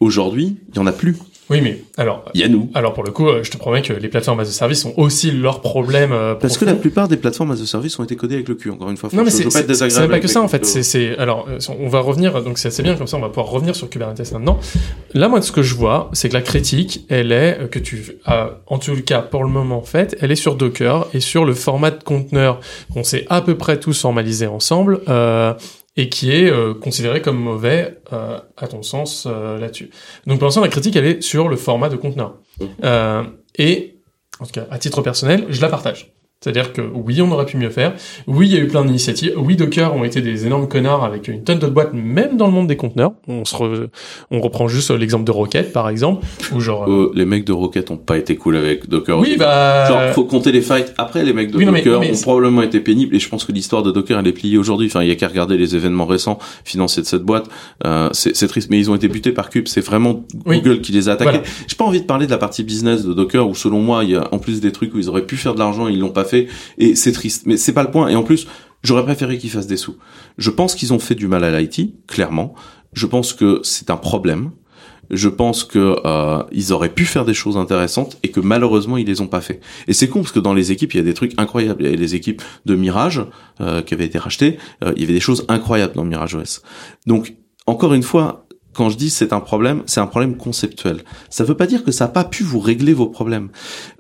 Aujourd'hui, 0.01 0.57
il 0.71 0.77
y 0.77 0.79
en 0.79 0.87
a 0.87 0.93
plus. 0.93 1.17
Oui, 1.51 1.61
mais 1.61 1.83
alors. 1.97 2.25
Il 2.35 2.41
y 2.41 2.45
a 2.45 2.49
nous. 2.49 2.71
Alors 2.75 2.95
pour 2.95 3.05
le 3.05 3.11
coup, 3.11 3.29
euh, 3.29 3.43
je 3.43 3.51
te 3.51 3.57
promets 3.57 3.83
que 3.83 3.93
les 3.93 4.09
plateformes 4.09 4.41
as 4.41 4.49
a 4.49 4.53
service 4.53 4.85
ont 4.85 4.95
aussi 4.97 5.31
leurs 5.31 5.61
problèmes. 5.61 6.13
Euh, 6.13 6.35
Parce 6.35 6.57
que 6.57 6.65
la 6.65 6.75
plupart 6.75 7.09
des 7.09 7.17
plateformes 7.17 7.51
as 7.51 7.61
a 7.61 7.67
service 7.67 7.99
ont 7.99 8.05
été 8.05 8.17
codées 8.17 8.37
avec 8.37 8.49
le 8.49 8.55
cul. 8.55 8.71
Encore 8.71 8.91
une 8.91 8.97
fois. 8.97 9.11
Non, 9.13 9.25
mais 9.25 9.31
c'est 9.31 9.45
pas, 9.45 10.09
pas 10.09 10.21
que 10.21 10.29
ça 10.29 10.41
en 10.41 10.49
fait. 10.49 10.65
C'est 10.65 11.17
alors 11.19 11.47
euh, 11.49 11.59
on 11.79 11.89
va 11.89 12.01
revenir. 12.01 12.43
Donc 12.43 12.59
c'est 12.59 12.69
assez 12.69 12.83
bien 12.83 12.97
comme 12.97 13.07
ça. 13.07 13.17
On 13.17 13.21
va 13.21 13.29
pouvoir 13.29 13.49
revenir 13.49 13.77
sur 13.77 13.91
Kubernetes 13.91 14.33
maintenant. 14.33 14.59
Là, 15.13 15.29
moi, 15.29 15.43
ce 15.43 15.53
que 15.53 15.63
je 15.63 15.75
vois, 15.75 16.11
c'est 16.13 16.29
que 16.29 16.35
la 16.35 16.43
critique, 16.43 17.05
elle 17.09 17.33
est 17.33 17.71
que 17.71 17.79
tu 17.79 18.13
as, 18.25 18.51
en 18.67 18.79
tout 18.79 18.97
cas 19.03 19.23
pour 19.23 19.45
le 19.45 19.51
moment, 19.51 19.79
en 19.79 19.83
fait, 19.83 20.17
elle 20.21 20.33
est 20.33 20.37
sur 20.37 20.57
Docker 20.57 21.07
et 21.15 21.21
sur 21.21 21.45
le 21.45 21.55
format 21.55 21.91
de 21.91 22.03
conteneur 22.03 22.61
qu'on 22.93 23.05
s'est 23.05 23.27
à 23.29 23.41
peu 23.41 23.57
près 23.57 23.79
tous 23.79 24.01
formalisé 24.01 24.47
ensemble. 24.47 25.01
Euh, 25.09 25.55
et 25.97 26.09
qui 26.09 26.33
est 26.33 26.51
euh, 26.51 26.75
considéré 26.75 27.23
comme 27.23 27.39
mauvais 27.39 27.99
euh, 28.13 28.41
à 28.57 28.69
ton 28.69 28.83
sens 28.83 29.27
euh, 29.27 29.59
là-dessus. 29.59 29.91
Donc 30.27 30.39
pour 30.39 30.47
l'instant 30.47 30.61
la 30.61 30.69
critique 30.69 30.97
elle 30.97 31.07
est 31.07 31.23
sur 31.23 31.49
le 31.49 31.57
format 31.57 31.89
de 31.89 31.97
conteneur. 31.97 32.39
Mmh. 32.61 33.25
et 33.59 33.97
en 34.41 34.47
tout 34.47 34.53
cas 34.53 34.67
à 34.71 34.79
titre 34.79 35.03
personnel, 35.03 35.47
je 35.49 35.61
la 35.61 35.69
partage. 35.69 36.14
C'est-à-dire 36.45 36.75
que 36.75 36.83
oui, 36.93 37.23
on 37.23 37.33
aurait 37.33 37.47
pu 37.47 37.57
mieux 37.57 37.71
faire. 37.71 37.95
Oui, 38.27 38.49
il 38.49 38.53
y 38.53 38.57
a 38.59 38.61
eu 38.61 38.67
plein 38.67 38.85
d'initiatives. 38.85 39.33
Oui, 39.39 39.57
Docker 39.57 39.97
ont 39.97 40.05
été 40.05 40.21
des 40.21 40.45
énormes 40.45 40.69
connards 40.69 41.03
avec 41.03 41.27
une 41.27 41.43
tonne 41.43 41.59
de 41.59 41.67
boîtes, 41.67 41.95
même 41.95 42.37
dans 42.37 42.45
le 42.45 42.53
monde 42.53 42.67
des 42.67 42.77
conteneurs. 42.77 43.13
On 43.27 43.47
se 43.47 43.89
on 44.31 44.41
reprend 44.43 44.69
juste 44.69 44.91
l'exemple 44.91 45.25
de 45.25 45.31
Rocket, 45.31 45.73
par 45.73 45.89
exemple, 45.89 46.27
ou 46.55 46.61
genre. 46.61 46.87
Euh... 46.87 47.11
les 47.15 47.25
mecs 47.25 47.47
de 47.47 47.53
Rocket 47.53 47.91
ont 47.91 47.97
pas 47.97 48.19
été 48.19 48.37
cool 48.37 48.57
avec 48.57 48.91
Docker. 48.91 49.19
Oui, 49.19 49.37
bah. 49.39 49.89
Genre, 49.89 50.13
faut 50.13 50.25
compter 50.25 50.53
les 50.53 50.61
fights. 50.61 50.93
Après, 50.99 51.25
les 51.25 51.33
mecs 51.33 51.51
de 51.51 51.65
Docker 51.65 52.03
ont 52.03 52.21
probablement 52.21 52.61
été 52.61 52.79
pénibles, 52.81 53.17
et 53.17 53.21
je 53.21 53.29
pense 53.31 53.47
que 53.47 53.53
l'histoire 53.53 53.83
de 53.83 53.91
Docker 53.91 54.19
elle 54.19 54.27
est 54.27 54.33
pliée 54.33 54.59
aujourd'hui. 54.59 54.89
Enfin, 54.89 55.03
il 55.03 55.09
y 55.09 55.13
a 55.13 55.15
qu'à 55.15 55.29
regarder 55.29 55.57
les 55.57 55.77
événements 55.77 56.05
récents 56.05 56.39
financiers 56.67 57.03
de 57.03 57.07
cette 57.07 57.23
boîte. 57.23 57.49
Euh, 57.87 58.11
c'est 58.13 58.49
triste, 58.49 58.69
mais 58.71 58.79
ils 58.79 58.91
ont 58.91 58.95
été 58.95 59.09
butés 59.09 59.33
par 59.33 59.49
Cube. 59.49 59.67
C'est 59.67 59.81
vraiment 59.81 60.27
Google 60.45 60.83
qui 60.83 60.93
les 60.93 61.09
a 61.09 61.13
attaqués. 61.13 61.41
J'ai 61.69 61.77
pas 61.77 61.87
envie 61.87 62.03
de 62.03 62.07
parler 62.07 62.27
de 62.27 62.31
la 62.31 62.39
partie 62.39 62.65
business 62.65 63.03
de 63.03 63.15
Docker, 63.15 63.49
où 63.49 63.55
selon 63.55 63.81
moi, 63.81 64.05
il 64.05 64.11
y 64.11 64.17
a 64.17 64.29
en 64.31 64.39
plus 64.39 64.61
des 64.61 64.73
trucs 64.73 64.95
où 64.95 64.99
ils 64.99 65.09
auraient 65.09 65.25
pu 65.25 65.39
faire 65.39 65.55
de 65.55 65.59
l'argent, 65.59 65.89
ils 65.89 65.99
l'ont 65.99 66.11
pas 66.11 66.25
fait 66.25 66.34
et 66.79 66.95
c'est 66.95 67.13
triste. 67.13 67.45
Mais 67.47 67.57
c'est 67.57 67.73
pas 67.73 67.83
le 67.83 67.91
point. 67.91 68.09
Et 68.09 68.17
en 68.17 68.23
plus, 68.23 68.47
j'aurais 68.83 69.05
préféré 69.05 69.39
qu'ils 69.39 69.51
fassent 69.51 69.67
des 69.67 69.77
sous. 69.77 69.97
Je 70.39 70.51
pense 70.51 70.75
qu'ils 70.75 70.93
ont 70.93 70.99
fait 70.99 71.15
du 71.15 71.29
mal 71.29 71.45
à 71.45 71.59
l'IT, 71.59 72.07
clairement. 72.07 72.55
Je 72.93 73.07
pense 73.07 73.33
que 73.33 73.61
c'est 73.63 73.91
un 73.91 73.97
problème. 73.97 74.51
Je 75.11 75.29
pense 75.29 75.65
que 75.65 75.97
euh, 76.05 76.43
ils 76.53 76.73
auraient 76.73 76.93
pu 76.93 77.05
faire 77.05 77.25
des 77.25 77.35
choses 77.35 77.57
intéressantes 77.57 78.19
et 78.23 78.31
que 78.31 78.41
malheureusement 78.41 78.97
ils 78.97 79.07
les 79.07 79.21
ont 79.21 79.27
pas 79.27 79.43
fait. 79.43 79.61
Et 79.87 79.93
c'est 79.93 80.09
con 80.09 80.21
parce 80.21 80.33
que 80.33 80.41
dans 80.41 80.55
les 80.55 80.73
équipes 80.73 80.95
il 80.95 80.97
y 80.97 81.01
a 81.01 81.05
des 81.05 81.15
trucs 81.15 81.39
incroyables. 81.39 81.83
Il 81.83 81.85
y 81.85 81.89
avait 81.89 81.99
les 81.99 82.15
équipes 82.15 82.41
de 82.65 82.75
Mirage 82.75 83.23
euh, 83.61 83.83
qui 83.83 83.93
avaient 83.93 84.07
été 84.07 84.19
rachetées. 84.19 84.59
Euh, 84.83 84.93
il 84.97 85.03
y 85.03 85.05
avait 85.05 85.13
des 85.13 85.21
choses 85.21 85.45
incroyables 85.49 85.95
dans 85.95 86.05
Mirage 86.05 86.35
OS. 86.35 86.63
Donc 87.07 87.35
encore 87.67 87.95
une 87.95 88.03
fois, 88.03 88.44
quand 88.75 88.91
je 88.91 88.97
dis 88.97 89.11
c'est 89.11 89.33
un 89.33 89.41
problème, 89.41 89.83
c'est 89.87 90.01
un 90.01 90.07
problème 90.07 90.37
conceptuel. 90.37 91.03
Ça 91.31 91.45
veut 91.45 91.57
pas 91.57 91.67
dire 91.67 91.85
que 91.85 91.93
ça 91.93 92.05
n'a 92.05 92.11
pas 92.11 92.25
pu 92.25 92.43
vous 92.43 92.61
régler 92.61 92.93
vos 92.93 93.07
problèmes. 93.07 93.49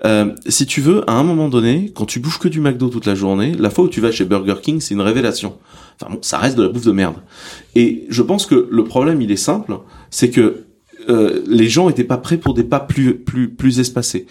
Euh, 0.04 0.34
si 0.46 0.66
tu 0.66 0.80
veux, 0.80 1.08
à 1.08 1.14
un 1.14 1.22
moment 1.22 1.48
donné, 1.48 1.92
quand 1.94 2.06
tu 2.06 2.20
bouffes 2.20 2.38
que 2.38 2.48
du 2.48 2.60
McDo 2.60 2.88
toute 2.88 3.06
la 3.06 3.14
journée, 3.14 3.54
la 3.54 3.70
fois 3.70 3.84
où 3.84 3.88
tu 3.88 4.00
vas 4.00 4.12
chez 4.12 4.24
Burger 4.24 4.56
King, 4.60 4.80
c'est 4.80 4.94
une 4.94 5.00
révélation. 5.00 5.58
Enfin 6.00 6.12
bon, 6.12 6.18
ça 6.22 6.38
reste 6.38 6.58
de 6.58 6.64
la 6.64 6.68
bouffe 6.68 6.84
de 6.84 6.92
merde. 6.92 7.16
Et 7.74 8.06
je 8.08 8.22
pense 8.22 8.46
que 8.46 8.68
le 8.70 8.84
problème, 8.84 9.22
il 9.22 9.30
est 9.30 9.36
simple, 9.36 9.78
c'est 10.10 10.30
que 10.30 10.66
euh, 11.08 11.42
les 11.46 11.68
gens 11.68 11.88
étaient 11.88 12.04
pas 12.04 12.18
prêts 12.18 12.38
pour 12.38 12.54
des 12.54 12.64
pas 12.64 12.80
plus 12.80 13.18
plus 13.18 13.54
plus 13.54 13.78
espacés, 13.78 14.26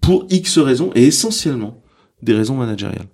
pour 0.00 0.26
X 0.30 0.58
raisons 0.58 0.90
et 0.94 1.06
essentiellement 1.06 1.82
des 2.22 2.34
raisons 2.34 2.56
managériales. 2.56 3.06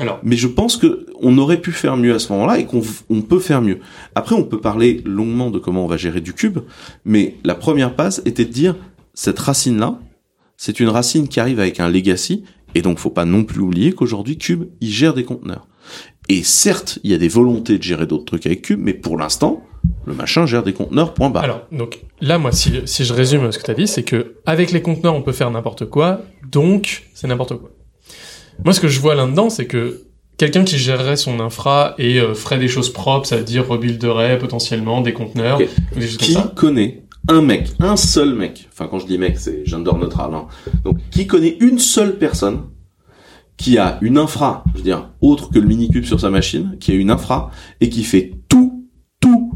Alors. 0.00 0.18
Mais 0.22 0.36
je 0.36 0.48
pense 0.48 0.76
que 0.76 1.06
on 1.20 1.38
aurait 1.38 1.60
pu 1.60 1.72
faire 1.72 1.96
mieux 1.96 2.14
à 2.14 2.18
ce 2.18 2.32
moment-là 2.32 2.58
et 2.58 2.66
qu'on 2.66 2.82
on 3.08 3.22
peut 3.22 3.38
faire 3.38 3.62
mieux. 3.62 3.78
Après, 4.14 4.34
on 4.34 4.44
peut 4.44 4.60
parler 4.60 5.02
longuement 5.04 5.50
de 5.50 5.58
comment 5.58 5.84
on 5.84 5.88
va 5.88 5.96
gérer 5.96 6.20
du 6.20 6.32
cube, 6.32 6.58
mais 7.04 7.36
la 7.44 7.54
première 7.54 7.94
passe 7.94 8.22
était 8.24 8.44
de 8.44 8.52
dire 8.52 8.76
cette 9.14 9.38
racine-là, 9.38 9.98
c'est 10.56 10.80
une 10.80 10.88
racine 10.88 11.28
qui 11.28 11.40
arrive 11.40 11.60
avec 11.60 11.80
un 11.80 11.88
legacy, 11.88 12.44
et 12.74 12.82
donc 12.82 12.98
faut 12.98 13.10
pas 13.10 13.24
non 13.24 13.44
plus 13.44 13.60
oublier 13.60 13.92
qu'aujourd'hui 13.92 14.38
Cube, 14.38 14.64
il 14.80 14.90
gère 14.90 15.14
des 15.14 15.24
conteneurs. 15.24 15.66
Et 16.28 16.42
certes, 16.42 16.98
il 17.02 17.10
y 17.10 17.14
a 17.14 17.18
des 17.18 17.28
volontés 17.28 17.78
de 17.78 17.82
gérer 17.82 18.06
d'autres 18.06 18.24
trucs 18.24 18.46
avec 18.46 18.62
Cube, 18.62 18.80
mais 18.80 18.94
pour 18.94 19.18
l'instant, 19.18 19.64
le 20.06 20.14
machin 20.14 20.46
gère 20.46 20.62
des 20.62 20.72
conteneurs, 20.72 21.14
point 21.14 21.30
barre. 21.30 21.44
Alors, 21.44 21.66
donc, 21.72 22.00
là, 22.20 22.38
moi, 22.38 22.52
si, 22.52 22.72
si 22.84 23.04
je 23.04 23.12
résume 23.12 23.50
ce 23.50 23.58
que 23.58 23.64
tu 23.64 23.70
as 23.70 23.74
dit, 23.74 23.86
c'est 23.86 24.02
que 24.02 24.36
avec 24.46 24.70
les 24.70 24.82
conteneurs, 24.82 25.14
on 25.14 25.22
peut 25.22 25.32
faire 25.32 25.50
n'importe 25.50 25.86
quoi, 25.86 26.20
donc 26.50 27.04
c'est 27.14 27.26
n'importe 27.26 27.56
quoi. 27.58 27.70
Moi, 28.64 28.74
ce 28.74 28.80
que 28.80 28.88
je 28.88 29.00
vois 29.00 29.14
là-dedans, 29.14 29.48
c'est 29.48 29.66
que 29.66 30.02
quelqu'un 30.36 30.64
qui 30.64 30.78
gérerait 30.78 31.16
son 31.16 31.40
infra 31.40 31.94
et 31.98 32.20
euh, 32.20 32.34
ferait 32.34 32.58
des 32.58 32.68
choses 32.68 32.92
propres, 32.92 33.26
c'est-à-dire 33.26 33.66
rebuilderait 33.66 34.38
potentiellement 34.38 35.00
des 35.00 35.12
conteneurs, 35.12 35.58
des 35.58 36.00
choses 36.00 36.16
qui 36.18 36.34
comme 36.34 36.42
ça. 36.42 36.52
connaît 36.54 37.04
un 37.28 37.42
mec, 37.42 37.68
un 37.78 37.96
seul 37.96 38.34
mec, 38.34 38.68
enfin 38.72 38.88
quand 38.90 38.98
je 38.98 39.06
dis 39.06 39.18
mec, 39.18 39.38
c'est 39.38 39.64
gender 39.66 39.92
neutral, 39.98 40.32
hein. 40.34 40.46
donc 40.84 40.98
qui 41.10 41.26
connaît 41.26 41.56
une 41.60 41.78
seule 41.78 42.18
personne 42.18 42.62
qui 43.56 43.76
a 43.76 43.98
une 44.00 44.16
infra, 44.16 44.64
je 44.72 44.78
veux 44.78 44.84
dire, 44.84 45.10
autre 45.20 45.50
que 45.50 45.58
le 45.58 45.66
minicube 45.66 46.04
sur 46.04 46.18
sa 46.18 46.30
machine, 46.30 46.78
qui 46.80 46.92
a 46.92 46.94
une 46.94 47.10
infra 47.10 47.50
et 47.82 47.90
qui 47.90 48.04
fait 48.04 48.32
tout, 48.48 48.88
tout, 49.20 49.52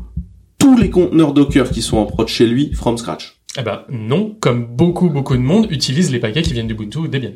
tous 0.59 0.77
les 0.77 0.91
conteneurs 0.91 1.33
Docker 1.33 1.71
qui 1.71 1.81
sont 1.81 1.97
en 1.97 2.05
prod 2.05 2.29
chez 2.29 2.47
lui 2.47 2.73
from 2.75 2.99
scratch? 2.99 3.41
Eh 3.59 3.63
ben 3.63 3.83
non, 3.89 4.37
comme 4.41 4.67
beaucoup 4.67 5.09
beaucoup 5.09 5.37
de 5.37 5.43
monde 5.43 5.69
utilise 5.71 6.11
les 6.11 6.19
paquets 6.19 6.43
qui 6.43 6.53
viennent 6.53 6.67
d'Ubuntu 6.67 6.99
ou 6.99 7.09
Debian. 7.09 7.31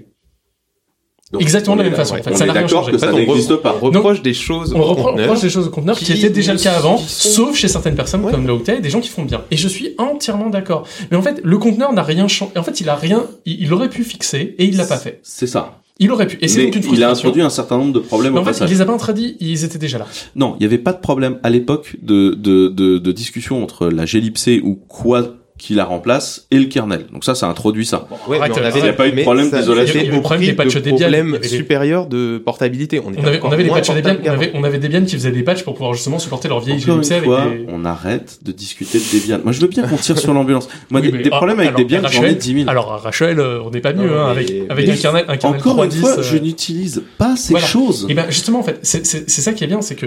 Donc, 1.31 1.43
Exactement 1.43 1.77
la 1.77 1.83
même 1.83 1.93
là, 1.93 1.99
façon. 1.99 2.15
ouais. 2.15 2.21
en 2.21 2.25
fait. 2.25 2.31
On 2.33 2.37
ça 2.37 2.47
n'a 2.47 2.53
rien 2.55 2.63
d'accord 2.63 2.85
changé. 2.85 2.93
que 2.93 2.99
ça 2.99 3.13
n'existe 3.13 3.57
pas. 3.57 3.77
On 3.83 3.87
reproche 3.87 4.23
des 4.23 4.33
choses 4.33 4.73
On 4.75 4.81
au 4.81 4.85
reprend, 4.85 5.05
conteneur 5.11 5.27
reproche 5.27 5.43
des 5.43 5.51
choses 5.51 5.67
au 5.67 5.71
conteneur 5.71 5.97
qui, 5.99 6.07
qui 6.07 6.13
étaient 6.13 6.31
déjà 6.31 6.55
le 6.55 6.59
cas 6.59 6.73
avant, 6.73 6.97
sont- 6.97 7.29
sauf 7.29 7.57
chez 7.57 7.69
certaines 7.69 7.97
personnes 7.97 8.25
Ouais. 8.25 8.33
comme 8.33 8.47
Laouté, 8.47 8.81
des 8.81 8.89
gens 8.91 9.01
qui 9.01 9.11
font 9.11 9.25
bien. 9.25 9.43
Et 9.51 9.57
je 9.59 9.69
suis 9.69 9.95
entièrement 9.99 10.49
d'accord. 10.49 10.87
Mais 11.11 11.17
en 11.19 11.23
fait, 11.23 11.41
le 11.45 11.59
conteneur 11.59 11.93
n'a 11.93 12.03
rien 12.03 12.29
changé. 12.29 12.53
En 12.57 12.63
fait, 12.63 12.81
il 12.81 12.89
a 12.89 12.95
rien, 12.95 13.25
il, 13.45 13.61
il 13.63 13.73
aurait 13.75 13.91
pu 13.91 14.05
fixer 14.05 14.55
et 14.59 14.65
il 14.65 14.77
l'a 14.79 14.87
pas 14.87 14.97
fait. 14.97 15.21
C'est 15.23 15.47
ça. 15.47 15.81
Il 16.01 16.13
aurait 16.13 16.29
pu. 16.29 16.39
Et 16.41 16.47
c'est 16.49 16.63
une 16.65 16.73
il 16.95 17.03
a 17.05 17.11
introduit 17.11 17.43
un 17.43 17.51
certain 17.51 17.77
nombre 17.77 17.93
de 17.93 17.99
problèmes 17.99 18.33
Mais 18.33 18.39
au 18.39 18.43
en 18.43 18.45
fait, 18.45 18.53
passage. 18.53 18.71
il 18.71 18.75
les 18.75 18.81
a 18.81 18.87
pas 18.87 18.93
introduits, 18.93 19.37
ils 19.41 19.65
étaient 19.65 19.79
déjà 19.79 19.99
là. 19.99 20.07
Non, 20.37 20.55
il 20.57 20.61
n'y 20.61 20.67
avait 20.67 20.79
pas 20.79 20.93
de 20.93 21.01
problème 21.01 21.39
à 21.43 21.51
l'époque 21.51 21.97
de, 22.01 22.31
de, 22.35 22.69
de, 22.69 22.99
de 22.99 23.13
discussion 23.13 23.63
entre 23.65 23.89
la 23.89 24.05
glibc 24.05 24.63
ou 24.63 24.77
quoi 24.77 25.35
qui 25.59 25.75
la 25.75 25.85
remplace 25.85 26.47
et 26.51 26.59
le 26.59 26.67
kernel. 26.67 27.07
Donc 27.13 27.25
ça, 27.25 27.35
ça 27.35 27.47
introduit 27.49 27.85
ça. 27.85 28.07
Ouais, 28.29 28.39
Arrête, 28.39 28.53
mais 28.55 28.59
on 28.61 28.63
arrête. 28.63 28.73
avait- 28.77 28.81
Il 28.81 28.87
y 28.87 28.89
a 28.89 28.93
pas 28.93 29.09
eu 29.09 29.13
de 29.13 29.23
problème 29.23 29.51
d'isolation. 29.51 29.93
fait 29.93 29.99
Il 30.01 30.05
y 30.05 30.09
avait 30.09 30.17
le 30.17 30.23
problème 30.23 30.47
des 30.47 30.53
patchs 30.55 30.75
de 30.75 30.81
Debian. 30.81 31.09
Les- 31.43 31.49
supérieurs 31.49 32.07
de 32.07 32.39
portabilité. 32.39 33.01
On, 33.01 33.09
On 33.17 33.25
avait, 33.27 33.41
on 33.43 33.51
avait 33.51 33.65
des 33.65 33.69
moins 33.71 33.79
patchs 33.79 33.91
Debian, 33.95 34.17
on 34.25 34.29
avait, 34.31 34.51
on 34.55 34.65
avait 34.65 34.79
Debian 34.79 35.05
qui 35.05 35.17
faisaient 35.17 35.33
des 35.33 35.43
patchs 35.43 35.65
pour 35.65 35.75
pouvoir 35.75 35.95
justement 35.95 36.19
supporter 36.19 36.49
leur 36.49 36.61
vieille 36.61 36.83
avec 36.89 37.25
fois, 37.25 37.45
des... 37.47 37.67
on 37.69 37.85
arrête 37.85 38.39
de 38.45 38.53
discuter 38.53 38.99
de 38.99 39.05
Debian. 39.19 39.41
Moi, 39.43 39.53
je 39.53 39.61
veux 39.61 39.67
bien 39.69 39.83
qu'on 39.87 39.97
tire 39.97 40.19
sur 40.19 40.33
l'ambulance. 40.33 40.69
Moi, 40.91 41.01
Oui, 41.01 41.11
des, 41.11 41.17
mais- 41.19 41.23
des 41.25 41.31
problèmes 41.31 41.59
avec 41.59 41.71
alors, 41.71 41.81
Debian, 41.81 42.01
j'en 42.03 42.23
ai 42.23 42.27
Rachel- 42.27 42.39
10 42.39 42.55
000. 42.55 42.71
Alors, 42.71 42.87
Rachel, 43.03 43.41
euh, 43.41 43.61
on 43.65 43.71
n'est 43.71 43.81
pas 43.81 43.93
mieux, 43.93 44.09
Non, 44.09 44.15
hein, 44.27 44.35
mais- 44.37 44.43
avec, 44.43 44.51
avec 44.71 44.87
mais 44.87 44.93
un 44.93 44.97
kernel, 44.97 45.25
un 45.29 45.37
kernel 45.37 45.61
Encore 45.61 45.83
une 45.85 45.91
3.10, 45.91 46.01
fois, 46.01 46.19
euh, 46.19 46.23
je 46.23 46.37
n'utilise 46.39 47.03
pas 47.19 47.35
ces 47.37 47.53
voilà. 47.55 47.67
choses. 47.67 48.07
Et 48.09 48.15
ben 48.15 48.27
justement 48.31 48.61
en 48.61 48.63
fait, 48.63 48.79
c'est 48.83 49.05
c'est 49.05 49.29
c'est 49.29 49.41
ça 49.43 49.53
qui 49.53 49.65
est 49.65 49.67
bien, 49.67 49.81
c'est 49.83 49.97
que 49.97 50.07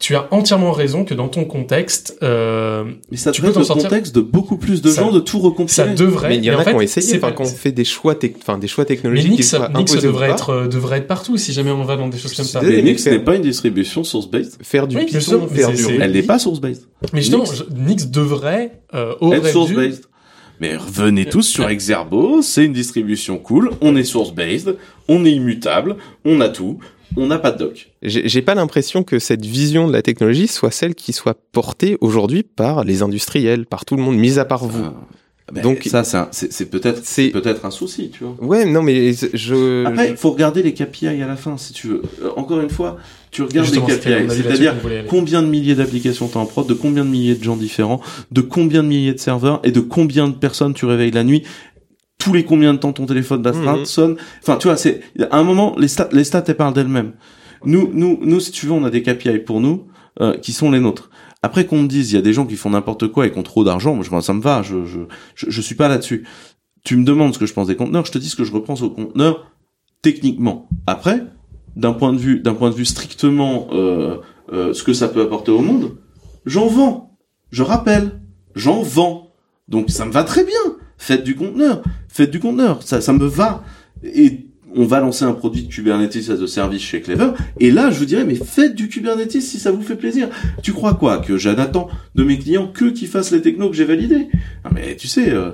tu 0.00 0.16
as 0.16 0.26
entièrement 0.32 0.72
raison 0.72 1.04
que 1.04 1.12
dans 1.14 1.28
ton 1.28 1.44
contexte, 1.44 2.16
euh, 2.22 2.84
Mais 3.10 3.18
ça 3.18 3.32
tu 3.32 3.42
peux 3.42 3.52
t'en 3.52 3.60
le 3.60 3.66
sortir. 3.66 3.90
contexte 3.90 4.14
de 4.14 4.22
beaucoup 4.22 4.56
plus 4.56 4.80
de 4.82 4.88
Ça- 4.90 5.02
gens 5.02 5.12
de 5.12 5.20
tout 5.20 5.36
ça 5.38 5.44
recompiler. 5.84 5.94
devrait. 5.94 6.28
Mais 6.30 6.36
il 6.38 6.44
y 6.44 6.50
en 6.50 6.54
mais 6.56 6.62
a 6.66 6.70
qui 6.70 6.74
ont 6.74 6.80
essayé, 6.80 7.06
c'est 7.06 7.18
enfin, 7.18 7.32
qu'on 7.32 7.44
fait 7.44 7.70
des 7.70 7.84
choix, 7.84 8.16
enfin, 8.40 8.56
des 8.56 8.66
choix 8.66 8.84
Mais 8.84 8.88
technologiques 8.96 9.32
qui 9.32 9.36
Nix, 9.42 9.54
Nix 9.76 9.96
devrait 10.02 10.30
être 10.30 10.50
euh, 10.50 10.68
devrait 10.68 10.98
être 10.98 11.06
partout 11.06 11.36
si 11.36 11.52
jamais 11.52 11.70
on 11.70 11.84
va 11.84 11.96
dans 11.96 12.08
des 12.08 12.16
choses 12.18 12.32
comme 12.34 12.46
ça. 12.46 12.62
Mais 12.62 12.70
mais 12.76 12.82
Nix 12.82 13.06
n'est 13.06 13.18
pas 13.18 13.36
une 13.36 13.42
distribution 13.42 14.02
source-based. 14.02 14.56
Faire 14.62 14.88
du 14.88 14.96
Oui, 14.96 15.04
Python, 15.04 15.46
mais 15.50 15.56
faire 15.58 15.70
du. 15.72 15.84
Elle 16.00 16.12
n'est 16.12 16.22
pas 16.22 16.38
source-based. 16.38 16.86
Mais 17.12 17.20
justement, 17.20 17.44
Nix. 17.76 18.08
devrait 18.10 18.80
euh, 18.94 19.14
aurait 19.20 19.36
Être 19.36 19.44
dû. 19.46 19.52
source-based. 19.52 20.04
Mais 20.60 20.76
revenez 20.76 21.26
tous 21.26 21.42
sur 21.42 21.68
Exerbo, 21.68 22.40
c'est 22.42 22.64
une 22.64 22.72
distribution 22.74 23.38
cool, 23.38 23.70
on 23.82 23.96
est 23.96 24.04
source-based, 24.04 24.76
on 25.08 25.24
est 25.24 25.32
immutable, 25.32 25.96
on 26.26 26.40
a 26.42 26.48
tout, 26.50 26.78
on 27.16 27.26
n'a 27.26 27.38
pas 27.38 27.50
de 27.52 27.58
doc. 27.58 27.90
J'ai 28.02 28.28
j'ai 28.28 28.42
pas 28.42 28.54
l'impression 28.54 29.02
que 29.02 29.18
cette 29.18 29.44
vision 29.44 29.86
de 29.88 29.92
la 29.92 30.02
technologie 30.02 30.46
soit 30.48 30.70
celle 30.70 30.94
qui 30.94 31.12
soit 31.12 31.36
portée 31.52 31.96
aujourd'hui 32.00 32.42
par 32.42 32.84
les 32.84 33.02
industriels, 33.02 33.66
par 33.66 33.84
tout 33.84 33.96
le 33.96 34.02
monde, 34.02 34.16
mis 34.16 34.38
à 34.38 34.44
part 34.44 34.64
vous. 34.64 34.84
Ah, 34.86 35.52
ben, 35.52 35.62
Donc- 35.62 35.82
ça, 35.90 36.28
c'est 36.30 36.70
peut-être 36.70 37.00
C'est- 37.04 37.30
peut-être 37.30 37.64
un 37.64 37.72
souci, 37.72 38.10
tu 38.10 38.22
vois. 38.22 38.36
Ouais, 38.40 38.64
non, 38.64 38.82
mais 38.82 39.12
je. 39.34 39.84
Après, 39.84 40.10
il 40.10 40.16
faut 40.16 40.30
regarder 40.30 40.62
les 40.62 40.72
KPI 40.72 41.08
à 41.08 41.26
la 41.26 41.34
fin, 41.34 41.56
si 41.56 41.72
tu 41.72 41.88
veux. 41.88 42.02
Euh, 42.22 42.30
encore 42.36 42.60
une 42.60 42.70
fois, 42.70 42.98
tu 43.32 43.42
regardes 43.42 43.66
Justement, 43.66 43.88
les 43.88 43.96
KPI, 43.96 44.30
c'est-à-dire 44.30 44.76
combien 45.08 45.42
de 45.42 45.48
milliers 45.48 45.74
d'applications 45.74 46.28
t'as 46.28 46.38
en 46.38 46.46
prod, 46.46 46.68
de 46.68 46.74
combien 46.74 47.04
de 47.04 47.10
milliers 47.10 47.34
de 47.34 47.42
gens 47.42 47.56
différents, 47.56 48.00
de 48.30 48.40
combien 48.42 48.84
de 48.84 48.88
milliers 48.88 49.12
de 49.14 49.18
serveurs 49.18 49.60
et 49.64 49.72
de 49.72 49.80
combien 49.80 50.28
de 50.28 50.34
personnes 50.34 50.72
tu 50.72 50.84
réveilles 50.86 51.10
la 51.10 51.24
nuit. 51.24 51.42
Tous 52.20 52.32
les 52.32 52.44
combien 52.44 52.72
de 52.74 52.78
temps 52.78 52.92
ton 52.92 53.06
téléphone 53.06 53.42
d'astreinte 53.42 53.80
Mhm. 53.80 53.84
sonne. 53.86 54.16
Enfin, 54.42 54.56
tu 54.56 54.68
vois, 54.68 54.76
c'est 54.76 55.00
à 55.30 55.38
un 55.38 55.42
moment 55.42 55.74
les 55.78 55.88
stats, 55.88 56.08
les 56.12 56.22
stats 56.22 56.44
elles 56.46 56.56
parlent 56.56 56.74
d'elles-mêmes. 56.74 57.14
Nous, 57.64 57.90
nous, 57.92 58.18
nous, 58.22 58.38
si 58.40 58.52
tu 58.52 58.66
veux, 58.66 58.72
on 58.72 58.84
a 58.84 58.90
des 58.90 59.02
KPI 59.02 59.38
pour 59.40 59.60
nous 59.60 59.88
euh, 60.20 60.36
qui 60.36 60.52
sont 60.52 60.70
les 60.70 60.78
nôtres. 60.80 61.10
Après 61.42 61.66
qu'on 61.66 61.82
me 61.82 61.88
dise, 61.88 62.12
il 62.12 62.14
y 62.14 62.18
a 62.18 62.22
des 62.22 62.32
gens 62.34 62.46
qui 62.46 62.56
font 62.56 62.70
n'importe 62.70 63.08
quoi 63.08 63.26
et 63.26 63.32
qui 63.32 63.38
ont 63.38 63.42
trop 63.42 63.64
d'argent, 63.64 63.94
moi, 63.94 64.04
je- 64.04 64.10
moi, 64.10 64.20
ça 64.22 64.34
me 64.34 64.40
va. 64.42 64.62
Je, 64.62 64.84
je, 64.84 65.00
je, 65.34 65.46
je 65.50 65.60
suis 65.60 65.74
pas 65.74 65.88
là-dessus. 65.88 66.26
Tu 66.84 66.96
me 66.96 67.04
demandes 67.04 67.32
ce 67.34 67.38
que 67.38 67.46
je 67.46 67.52
pense 67.54 67.66
des 67.66 67.76
conteneurs, 67.76 68.04
je 68.06 68.12
te 68.12 68.18
dis 68.18 68.28
ce 68.28 68.36
que 68.36 68.44
je 68.44 68.52
repense 68.52 68.82
aux 68.82 68.90
conteneurs 68.90 69.50
techniquement. 70.02 70.68
Après, 70.86 71.22
d'un 71.76 71.92
point 71.92 72.12
de 72.12 72.18
vue, 72.18 72.40
d'un 72.40 72.54
point 72.54 72.70
de 72.70 72.74
vue 72.74 72.84
strictement 72.84 73.68
euh, 73.72 74.16
euh, 74.52 74.72
ce 74.74 74.82
que 74.82 74.92
ça 74.92 75.08
peut 75.08 75.22
apporter 75.22 75.50
au 75.52 75.60
monde, 75.60 75.96
j'en 76.46 76.66
vends. 76.66 77.16
Je 77.50 77.62
rappelle, 77.62 78.20
j'en 78.54 78.82
vends. 78.82 79.32
Donc 79.68 79.90
ça 79.90 80.04
me 80.06 80.12
va 80.12 80.24
très 80.24 80.44
bien. 80.44 80.54
Faites 81.00 81.24
du 81.24 81.34
conteneur, 81.34 81.82
faites 82.08 82.30
du 82.30 82.40
conteneur, 82.40 82.82
ça, 82.82 83.00
ça 83.00 83.14
me 83.14 83.24
va. 83.24 83.64
Et 84.04 84.46
on 84.76 84.84
va 84.84 85.00
lancer 85.00 85.24
un 85.24 85.32
produit 85.32 85.62
de 85.62 85.72
Kubernetes 85.72 86.28
as 86.28 86.42
a 86.42 86.46
service 86.46 86.82
chez 86.82 87.00
Clever. 87.00 87.30
Et 87.58 87.70
là, 87.70 87.90
je 87.90 87.98
vous 87.98 88.04
dirais, 88.04 88.24
mais 88.24 88.34
faites 88.34 88.74
du 88.74 88.90
Kubernetes 88.90 89.40
si 89.40 89.58
ça 89.58 89.72
vous 89.72 89.80
fait 89.80 89.96
plaisir. 89.96 90.28
Tu 90.62 90.74
crois 90.74 90.92
quoi? 90.92 91.16
Que 91.16 91.38
j'attends 91.38 91.88
de 92.14 92.22
mes 92.22 92.38
clients 92.38 92.68
que 92.68 92.84
qu'ils 92.84 93.08
fassent 93.08 93.30
les 93.30 93.40
technos 93.40 93.70
que 93.70 93.76
j'ai 93.76 93.86
validés? 93.86 94.28
Non, 94.62 94.72
mais 94.74 94.94
tu 94.94 95.08
sais, 95.08 95.30
euh, 95.30 95.52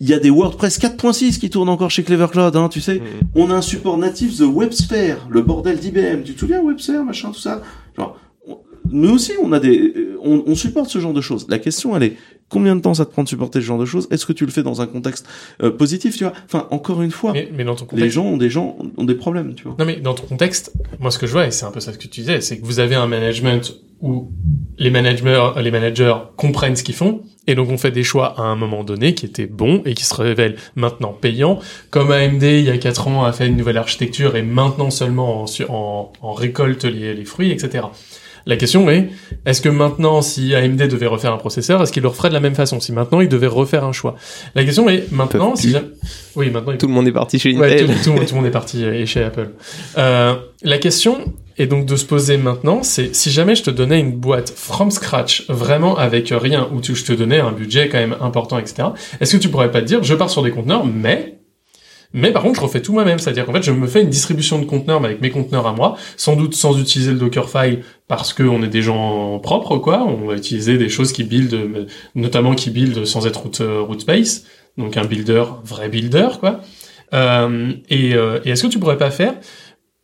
il 0.00 0.08
y 0.08 0.14
a 0.14 0.18
des 0.18 0.30
WordPress 0.30 0.80
4.6 0.80 1.38
qui 1.38 1.50
tournent 1.50 1.68
encore 1.68 1.90
chez 1.90 2.02
Clever 2.02 2.28
Cloud, 2.32 2.56
hein, 2.56 2.70
tu 2.70 2.80
sais. 2.80 3.02
On 3.34 3.50
a 3.50 3.54
un 3.54 3.62
support 3.62 3.98
natif 3.98 4.38
de 4.38 4.46
WebSphere, 4.46 5.18
le 5.28 5.42
bordel 5.42 5.78
d'IBM. 5.78 6.22
Tu 6.24 6.32
te 6.32 6.40
souviens 6.40 6.62
WebSphere, 6.62 7.04
machin, 7.04 7.30
tout 7.30 7.40
ça? 7.40 7.60
Genre, 7.98 8.18
nous 8.90 9.10
aussi, 9.14 9.32
on 9.42 9.52
a 9.52 9.60
des, 9.60 9.78
euh, 9.78 10.18
on, 10.22 10.44
on 10.46 10.54
supporte 10.54 10.90
ce 10.90 10.98
genre 10.98 11.12
de 11.12 11.20
choses. 11.20 11.46
La 11.48 11.58
question, 11.58 11.96
elle 11.96 12.02
est, 12.02 12.16
combien 12.48 12.76
de 12.76 12.80
temps 12.80 12.94
ça 12.94 13.04
te 13.06 13.10
prend 13.12 13.22
de 13.24 13.28
supporter 13.28 13.60
ce 13.60 13.64
genre 13.66 13.78
de 13.78 13.84
choses? 13.86 14.06
Est-ce 14.10 14.26
que 14.26 14.32
tu 14.32 14.44
le 14.46 14.52
fais 14.52 14.62
dans 14.62 14.80
un 14.80 14.86
contexte 14.86 15.26
euh, 15.62 15.70
positif, 15.70 16.16
tu 16.16 16.24
vois? 16.24 16.32
Enfin, 16.44 16.66
encore 16.70 17.02
une 17.02 17.10
fois, 17.10 17.32
Mais, 17.32 17.48
mais 17.56 17.64
dans 17.64 17.74
ton 17.74 17.84
les 17.84 17.88
contexte. 17.90 18.14
gens 18.14 18.24
ont 18.26 18.36
des 18.36 18.50
gens 18.50 18.76
ont 18.96 19.04
des 19.04 19.14
problèmes, 19.14 19.54
tu 19.54 19.64
vois. 19.64 19.76
Non 19.78 19.84
mais 19.84 19.96
dans 19.96 20.14
ton 20.14 20.24
contexte, 20.26 20.72
moi 21.00 21.10
ce 21.10 21.18
que 21.18 21.26
je 21.26 21.32
vois 21.32 21.46
et 21.46 21.50
c'est 21.50 21.64
un 21.64 21.70
peu 21.70 21.80
ça 21.80 21.92
ce 21.92 21.98
que 21.98 22.02
tu 22.06 22.20
disais, 22.20 22.40
c'est 22.40 22.58
que 22.58 22.64
vous 22.66 22.78
avez 22.80 22.94
un 22.94 23.06
management 23.06 23.74
où 24.02 24.30
les 24.78 24.90
managers, 24.90 25.52
les 25.62 25.70
managers 25.70 26.14
comprennent 26.36 26.76
ce 26.76 26.82
qu'ils 26.82 26.94
font 26.94 27.22
et 27.46 27.54
donc 27.54 27.70
on 27.70 27.78
fait 27.78 27.90
des 27.90 28.02
choix 28.02 28.38
à 28.38 28.42
un 28.42 28.54
moment 28.54 28.84
donné 28.84 29.14
qui 29.14 29.24
étaient 29.24 29.46
bons 29.46 29.80
et 29.86 29.94
qui 29.94 30.04
se 30.04 30.14
révèlent 30.14 30.56
maintenant 30.74 31.14
payants. 31.18 31.60
Comme 31.90 32.10
AMD 32.12 32.42
il 32.42 32.64
y 32.64 32.70
a 32.70 32.76
quatre 32.76 33.08
ans 33.08 33.24
a 33.24 33.32
fait 33.32 33.46
une 33.46 33.56
nouvelle 33.56 33.78
architecture 33.78 34.36
et 34.36 34.42
maintenant 34.42 34.90
seulement 34.90 35.46
en, 35.70 36.12
en 36.20 36.32
récolte 36.34 36.84
les, 36.84 37.14
les 37.14 37.24
fruits, 37.24 37.50
etc. 37.52 37.84
La 38.48 38.56
question 38.56 38.88
est, 38.88 39.08
est-ce 39.44 39.60
que 39.60 39.68
maintenant, 39.68 40.22
si 40.22 40.54
AMD 40.54 40.80
devait 40.88 41.06
refaire 41.06 41.32
un 41.32 41.36
processeur, 41.36 41.82
est-ce 41.82 41.90
qu'il 41.90 42.02
le 42.02 42.08
referait 42.08 42.28
de 42.28 42.34
la 42.34 42.40
même 42.40 42.54
façon 42.54 42.78
Si 42.78 42.92
maintenant, 42.92 43.20
il 43.20 43.28
devait 43.28 43.48
refaire 43.48 43.84
un 43.84 43.92
choix? 43.92 44.14
La 44.54 44.64
question 44.64 44.88
est, 44.88 45.10
maintenant, 45.10 45.56
si 45.56 45.70
jamais... 45.70 45.88
Oui, 46.36 46.50
maintenant, 46.50 46.70
il 46.72 46.78
Tout 46.78 46.86
le 46.86 46.92
monde 46.92 47.08
est 47.08 47.12
parti 47.12 47.40
chez 47.40 47.56
Ouais, 47.56 47.74
Intel. 47.74 47.86
tout, 47.88 48.12
tout, 48.12 48.24
tout 48.24 48.30
le 48.30 48.36
monde 48.36 48.46
est 48.46 48.50
parti 48.52 48.84
euh, 48.84 48.94
et 48.94 49.04
chez 49.04 49.24
Apple. 49.24 49.50
Euh, 49.98 50.34
la 50.62 50.78
question 50.78 51.18
est 51.58 51.66
donc 51.66 51.86
de 51.86 51.96
se 51.96 52.04
poser 52.04 52.36
maintenant, 52.36 52.84
c'est 52.84 53.16
si 53.16 53.30
jamais 53.32 53.56
je 53.56 53.64
te 53.64 53.70
donnais 53.70 53.98
une 53.98 54.12
boîte 54.12 54.52
from 54.54 54.92
scratch, 54.92 55.46
vraiment 55.48 55.96
avec 55.96 56.28
rien, 56.30 56.68
où 56.72 56.80
tu, 56.80 56.94
je 56.94 57.04
te 57.04 57.12
donnais 57.12 57.40
un 57.40 57.50
budget 57.50 57.88
quand 57.88 57.98
même 57.98 58.16
important, 58.20 58.58
etc. 58.58 58.88
Est-ce 59.20 59.36
que 59.36 59.42
tu 59.42 59.48
pourrais 59.48 59.72
pas 59.72 59.80
te 59.80 59.86
dire, 59.86 60.04
je 60.04 60.14
pars 60.14 60.30
sur 60.30 60.42
des 60.42 60.52
conteneurs, 60.52 60.84
mais 60.84 61.38
mais 62.12 62.32
par 62.32 62.42
contre, 62.42 62.56
je 62.56 62.60
refais 62.60 62.80
tout 62.80 62.92
moi-même, 62.92 63.18
c'est-à-dire 63.18 63.46
qu'en 63.46 63.52
fait, 63.52 63.62
je 63.62 63.72
me 63.72 63.86
fais 63.86 64.02
une 64.02 64.10
distribution 64.10 64.58
de 64.58 64.64
conteneurs, 64.64 65.04
avec 65.04 65.20
mes 65.20 65.30
conteneurs 65.30 65.66
à 65.66 65.72
moi, 65.72 65.96
sans 66.16 66.36
doute 66.36 66.54
sans 66.54 66.78
utiliser 66.78 67.12
le 67.12 67.18
Dockerfile, 67.18 67.82
parce 68.08 68.32
que 68.32 68.42
on 68.42 68.62
est 68.62 68.68
des 68.68 68.82
gens 68.82 69.38
propres, 69.38 69.78
quoi. 69.78 70.04
On 70.04 70.26
va 70.26 70.34
utiliser 70.34 70.78
des 70.78 70.88
choses 70.88 71.12
qui 71.12 71.24
build, 71.24 71.88
notamment 72.14 72.54
qui 72.54 72.70
build 72.70 73.04
sans 73.04 73.26
être 73.26 73.40
root, 73.40 73.60
euh, 73.60 73.80
root 73.80 73.98
space, 73.98 74.44
donc 74.78 74.96
un 74.96 75.04
builder, 75.04 75.44
vrai 75.64 75.88
builder, 75.88 76.28
quoi. 76.40 76.60
Euh, 77.14 77.72
et 77.88 78.14
euh, 78.14 78.40
et 78.44 78.50
est-ce 78.50 78.64
que 78.64 78.72
tu 78.72 78.78
pourrais 78.78 78.98
pas 78.98 79.10
faire 79.10 79.34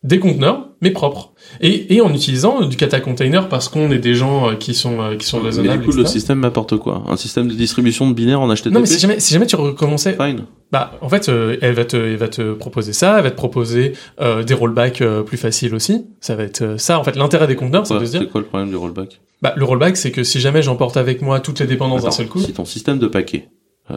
des 0.05 0.19
conteneurs, 0.19 0.69
mais 0.81 0.91
propres, 0.91 1.33
et, 1.61 1.95
et 1.95 2.01
en 2.01 2.13
utilisant 2.13 2.61
du 2.67 2.77
kata 2.77 2.99
container 3.01 3.49
parce 3.49 3.69
qu'on 3.69 3.91
est 3.93 3.99
des 4.01 4.15
gens 4.17 4.49
euh, 4.51 4.55
qui 4.57 4.75
sont 4.75 5.01
euh, 5.01 5.17
qui 5.17 5.25
sont 5.27 5.39
Mais 5.39 5.47
raisonnables. 5.47 5.85
du 5.85 5.89
coup, 5.91 5.97
le 5.97 6.05
système 6.07 6.39
m'apporte 6.41 6.77
quoi? 6.77 7.05
Un 7.09 7.17
système 7.17 7.47
de 7.47 7.55
distribution 7.55 8.09
de 8.11 8.15
binaire 8.15 8.41
en 8.41 8.53
HTTP 8.53 8.73
Non, 8.73 8.81
mais 8.81 8.87
si 8.87 8.99
jamais, 8.99 9.21
si 9.21 9.33
jamais 9.33 9.47
tu 9.47 9.55
recommençais, 9.55 10.15
Fine. 10.17 10.45
bah, 10.73 10.99
en 11.03 11.09
fait, 11.09 11.29
euh, 11.29 11.57
elle 11.63 11.75
va 11.75 11.85
te, 11.85 11.97
elle 11.97 12.17
va 12.17 12.27
te 12.27 12.53
proposer 12.55 12.93
ça, 12.93 13.19
elle 13.19 13.23
va 13.25 13.31
te 13.31 13.37
proposer 13.37 13.93
euh, 14.21 14.43
des 14.43 14.55
rollbacks 14.55 15.03
euh, 15.03 15.23
plus 15.23 15.37
faciles 15.37 15.73
aussi. 15.75 16.05
Ça 16.21 16.35
va 16.35 16.43
être 16.43 16.63
euh, 16.63 16.79
ça. 16.79 16.99
En 16.99 17.05
fait, 17.05 17.15
l'intérêt 17.15 17.47
des 17.47 17.55
conteneurs, 17.57 17.87
c'est 17.87 17.99
de 17.99 18.05
se 18.05 18.11
dire, 18.11 18.21
C'est 18.23 18.29
quoi 18.31 18.41
le 18.41 18.49
problème 18.49 18.71
du 18.71 18.77
rollback? 18.77 19.21
Bah, 19.41 19.55
le 19.57 19.65
rollback, 19.65 19.97
c'est 19.97 20.11
que 20.11 20.25
si 20.25 20.41
jamais 20.41 20.63
j'emporte 20.63 20.97
avec 20.97 21.23
moi 21.23 21.39
toutes 21.39 21.61
les 21.61 21.67
dépendances 21.67 22.03
d'un 22.03 22.11
seul 22.11 22.27
coup, 22.27 22.41
Si 22.41 22.53
ton 22.53 22.65
système 22.65 22.99
de 22.99 23.07
paquets, 23.07 23.49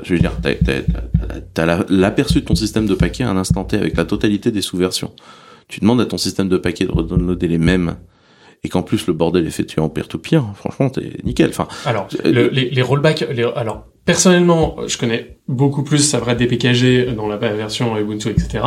je 0.03 0.13
veux 0.13 0.19
dire, 0.19 0.33
t'as, 0.43 0.53
t'as, 0.53 0.81
t'as- 0.81 1.39
t'as 1.53 1.65
la- 1.65 1.85
l'aperçu 1.89 2.41
de 2.41 2.45
ton 2.45 2.53
système 2.55 2.85
de 2.85 2.93
paquets 2.95 3.23
à 3.23 3.29
un 3.31 3.37
instant 3.37 3.63
T 3.63 3.75
avec 3.77 3.97
la 3.97 4.05
totalité 4.05 4.51
des 4.51 4.61
sous-versions. 4.61 5.11
Tu 5.67 5.79
demandes 5.79 6.01
à 6.01 6.05
ton 6.05 6.17
système 6.17 6.47
de 6.49 6.57
paquets 6.57 6.85
de 6.85 6.91
redownloader 6.91 7.47
les 7.47 7.57
mêmes 7.57 7.95
et 8.63 8.69
qu'en 8.69 8.81
plus 8.83 9.05
le 9.07 9.13
bordel 9.13 9.45
est 9.45 9.51
fait 9.51 9.79
en 9.79 9.89
peer-to-peer, 9.89 10.43
franchement, 10.55 10.89
t'es 10.89 11.11
nickel. 11.23 11.49
Enfin, 11.49 11.67
alors 11.85 12.07
Euh, 12.25 12.31
le- 12.31 12.47
les, 12.49 12.69
les 12.69 12.81
rollbacks, 12.81 13.25
les, 13.31 13.43
alors 13.43 13.85
personnellement, 14.05 14.75
je 14.87 14.97
connais 14.97 15.37
beaucoup 15.47 15.83
plus, 15.83 15.99
ça 15.99 16.19
va 16.19 16.33
des 16.35 16.47
PKG 16.47 17.13
dans 17.15 17.27
la 17.27 17.37
version 17.37 17.97
Ubuntu, 17.97 18.29
etc. 18.29 18.63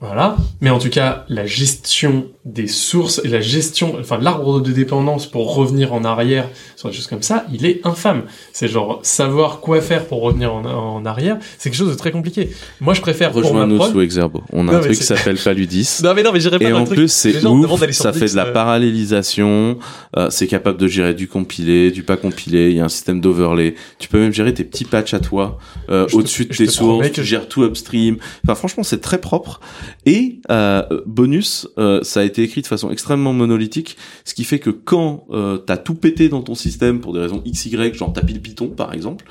Voilà. 0.00 0.36
Mais 0.60 0.70
en 0.70 0.78
tout 0.78 0.90
cas, 0.90 1.24
la 1.28 1.46
gestion 1.46 2.26
des 2.44 2.66
sources 2.66 3.22
et 3.24 3.28
la 3.28 3.40
gestion, 3.40 3.96
enfin 3.98 4.18
l'arbre 4.20 4.60
de 4.60 4.70
dépendance 4.70 5.26
pour 5.26 5.54
revenir 5.54 5.94
en 5.94 6.04
arrière 6.04 6.46
sur 6.76 6.90
des 6.90 6.94
choses 6.94 7.06
comme 7.06 7.22
ça, 7.22 7.46
il 7.52 7.64
est 7.64 7.80
infâme. 7.86 8.24
C'est 8.52 8.68
genre 8.68 9.00
savoir 9.02 9.60
quoi 9.60 9.80
faire 9.80 10.06
pour 10.06 10.20
revenir 10.20 10.52
en, 10.54 10.62
en 10.64 11.06
arrière, 11.06 11.38
c'est 11.58 11.70
quelque 11.70 11.78
chose 11.78 11.90
de 11.90 11.94
très 11.96 12.10
compliqué. 12.10 12.50
Moi, 12.80 12.92
je 12.92 13.00
préfère 13.00 13.32
Rejoins-nous 13.32 13.76
prod- 13.78 13.92
sous 13.92 14.00
Exerbo. 14.02 14.42
On 14.52 14.68
a 14.68 14.72
Non, 14.72 14.78
un 14.78 14.80
truc 14.82 14.96
qui 14.98 15.04
s'appelle 15.04 15.38
Paludis. 15.38 16.00
Non 16.04 16.12
mais 16.14 16.22
non 16.22 16.32
mais 16.32 16.40
j'irai 16.40 16.58
pas 16.58 16.68
Et 16.68 16.72
en 16.72 16.84
truc. 16.84 16.98
plus, 16.98 17.10
c'est 17.10 17.42
ouf, 17.44 17.90
ça 17.92 18.12
fait 18.12 18.26
de 18.30 18.36
la 18.36 18.46
euh, 18.46 18.52
parallélisation, 18.52 19.78
euh, 20.16 20.28
c'est 20.30 20.46
capable 20.46 20.78
de 20.78 20.86
gérer 20.86 21.14
du 21.14 21.28
compilé, 21.28 21.90
du 21.90 22.02
pas 22.02 22.16
compilé, 22.16 22.70
il 22.70 22.76
y 22.76 22.80
a 22.80 22.84
un 22.84 22.88
système 22.88 23.20
d'overlay. 23.20 23.74
Tu 23.98 24.08
peux 24.08 24.18
même 24.18 24.32
gérer 24.32 24.52
tes 24.52 24.64
petits 24.64 24.84
patchs 24.84 25.14
à 25.14 25.20
toi, 25.20 25.58
euh, 25.90 26.06
au-dessus 26.12 26.44
de 26.46 26.54
tes 26.54 26.66
te 26.66 26.70
sources, 26.70 27.10
tu 27.12 27.24
gères 27.24 27.48
tout 27.48 27.64
upstream. 27.64 28.18
Enfin, 28.44 28.54
franchement, 28.54 28.82
c'est 28.82 29.00
très 29.00 29.18
propre. 29.18 29.60
Et, 30.06 30.40
euh, 30.50 31.02
bonus, 31.06 31.68
euh, 31.78 32.02
ça 32.02 32.20
a 32.20 32.22
été 32.24 32.42
écrit 32.42 32.62
de 32.62 32.66
façon 32.66 32.90
extrêmement 32.90 33.32
monolithique, 33.32 33.96
ce 34.24 34.34
qui 34.34 34.44
fait 34.44 34.58
que 34.58 34.70
quand 34.70 35.26
euh, 35.30 35.58
t'as 35.58 35.76
tout 35.76 35.94
pété 35.94 36.28
dans 36.28 36.42
ton 36.42 36.54
système 36.54 37.00
pour 37.00 37.12
des 37.12 37.20
raisons 37.20 37.42
XY, 37.46 37.94
genre 37.94 38.12
t'as 38.12 38.22
pile 38.22 38.40
Python 38.40 38.68
par 38.68 38.92
exemple, 38.92 39.24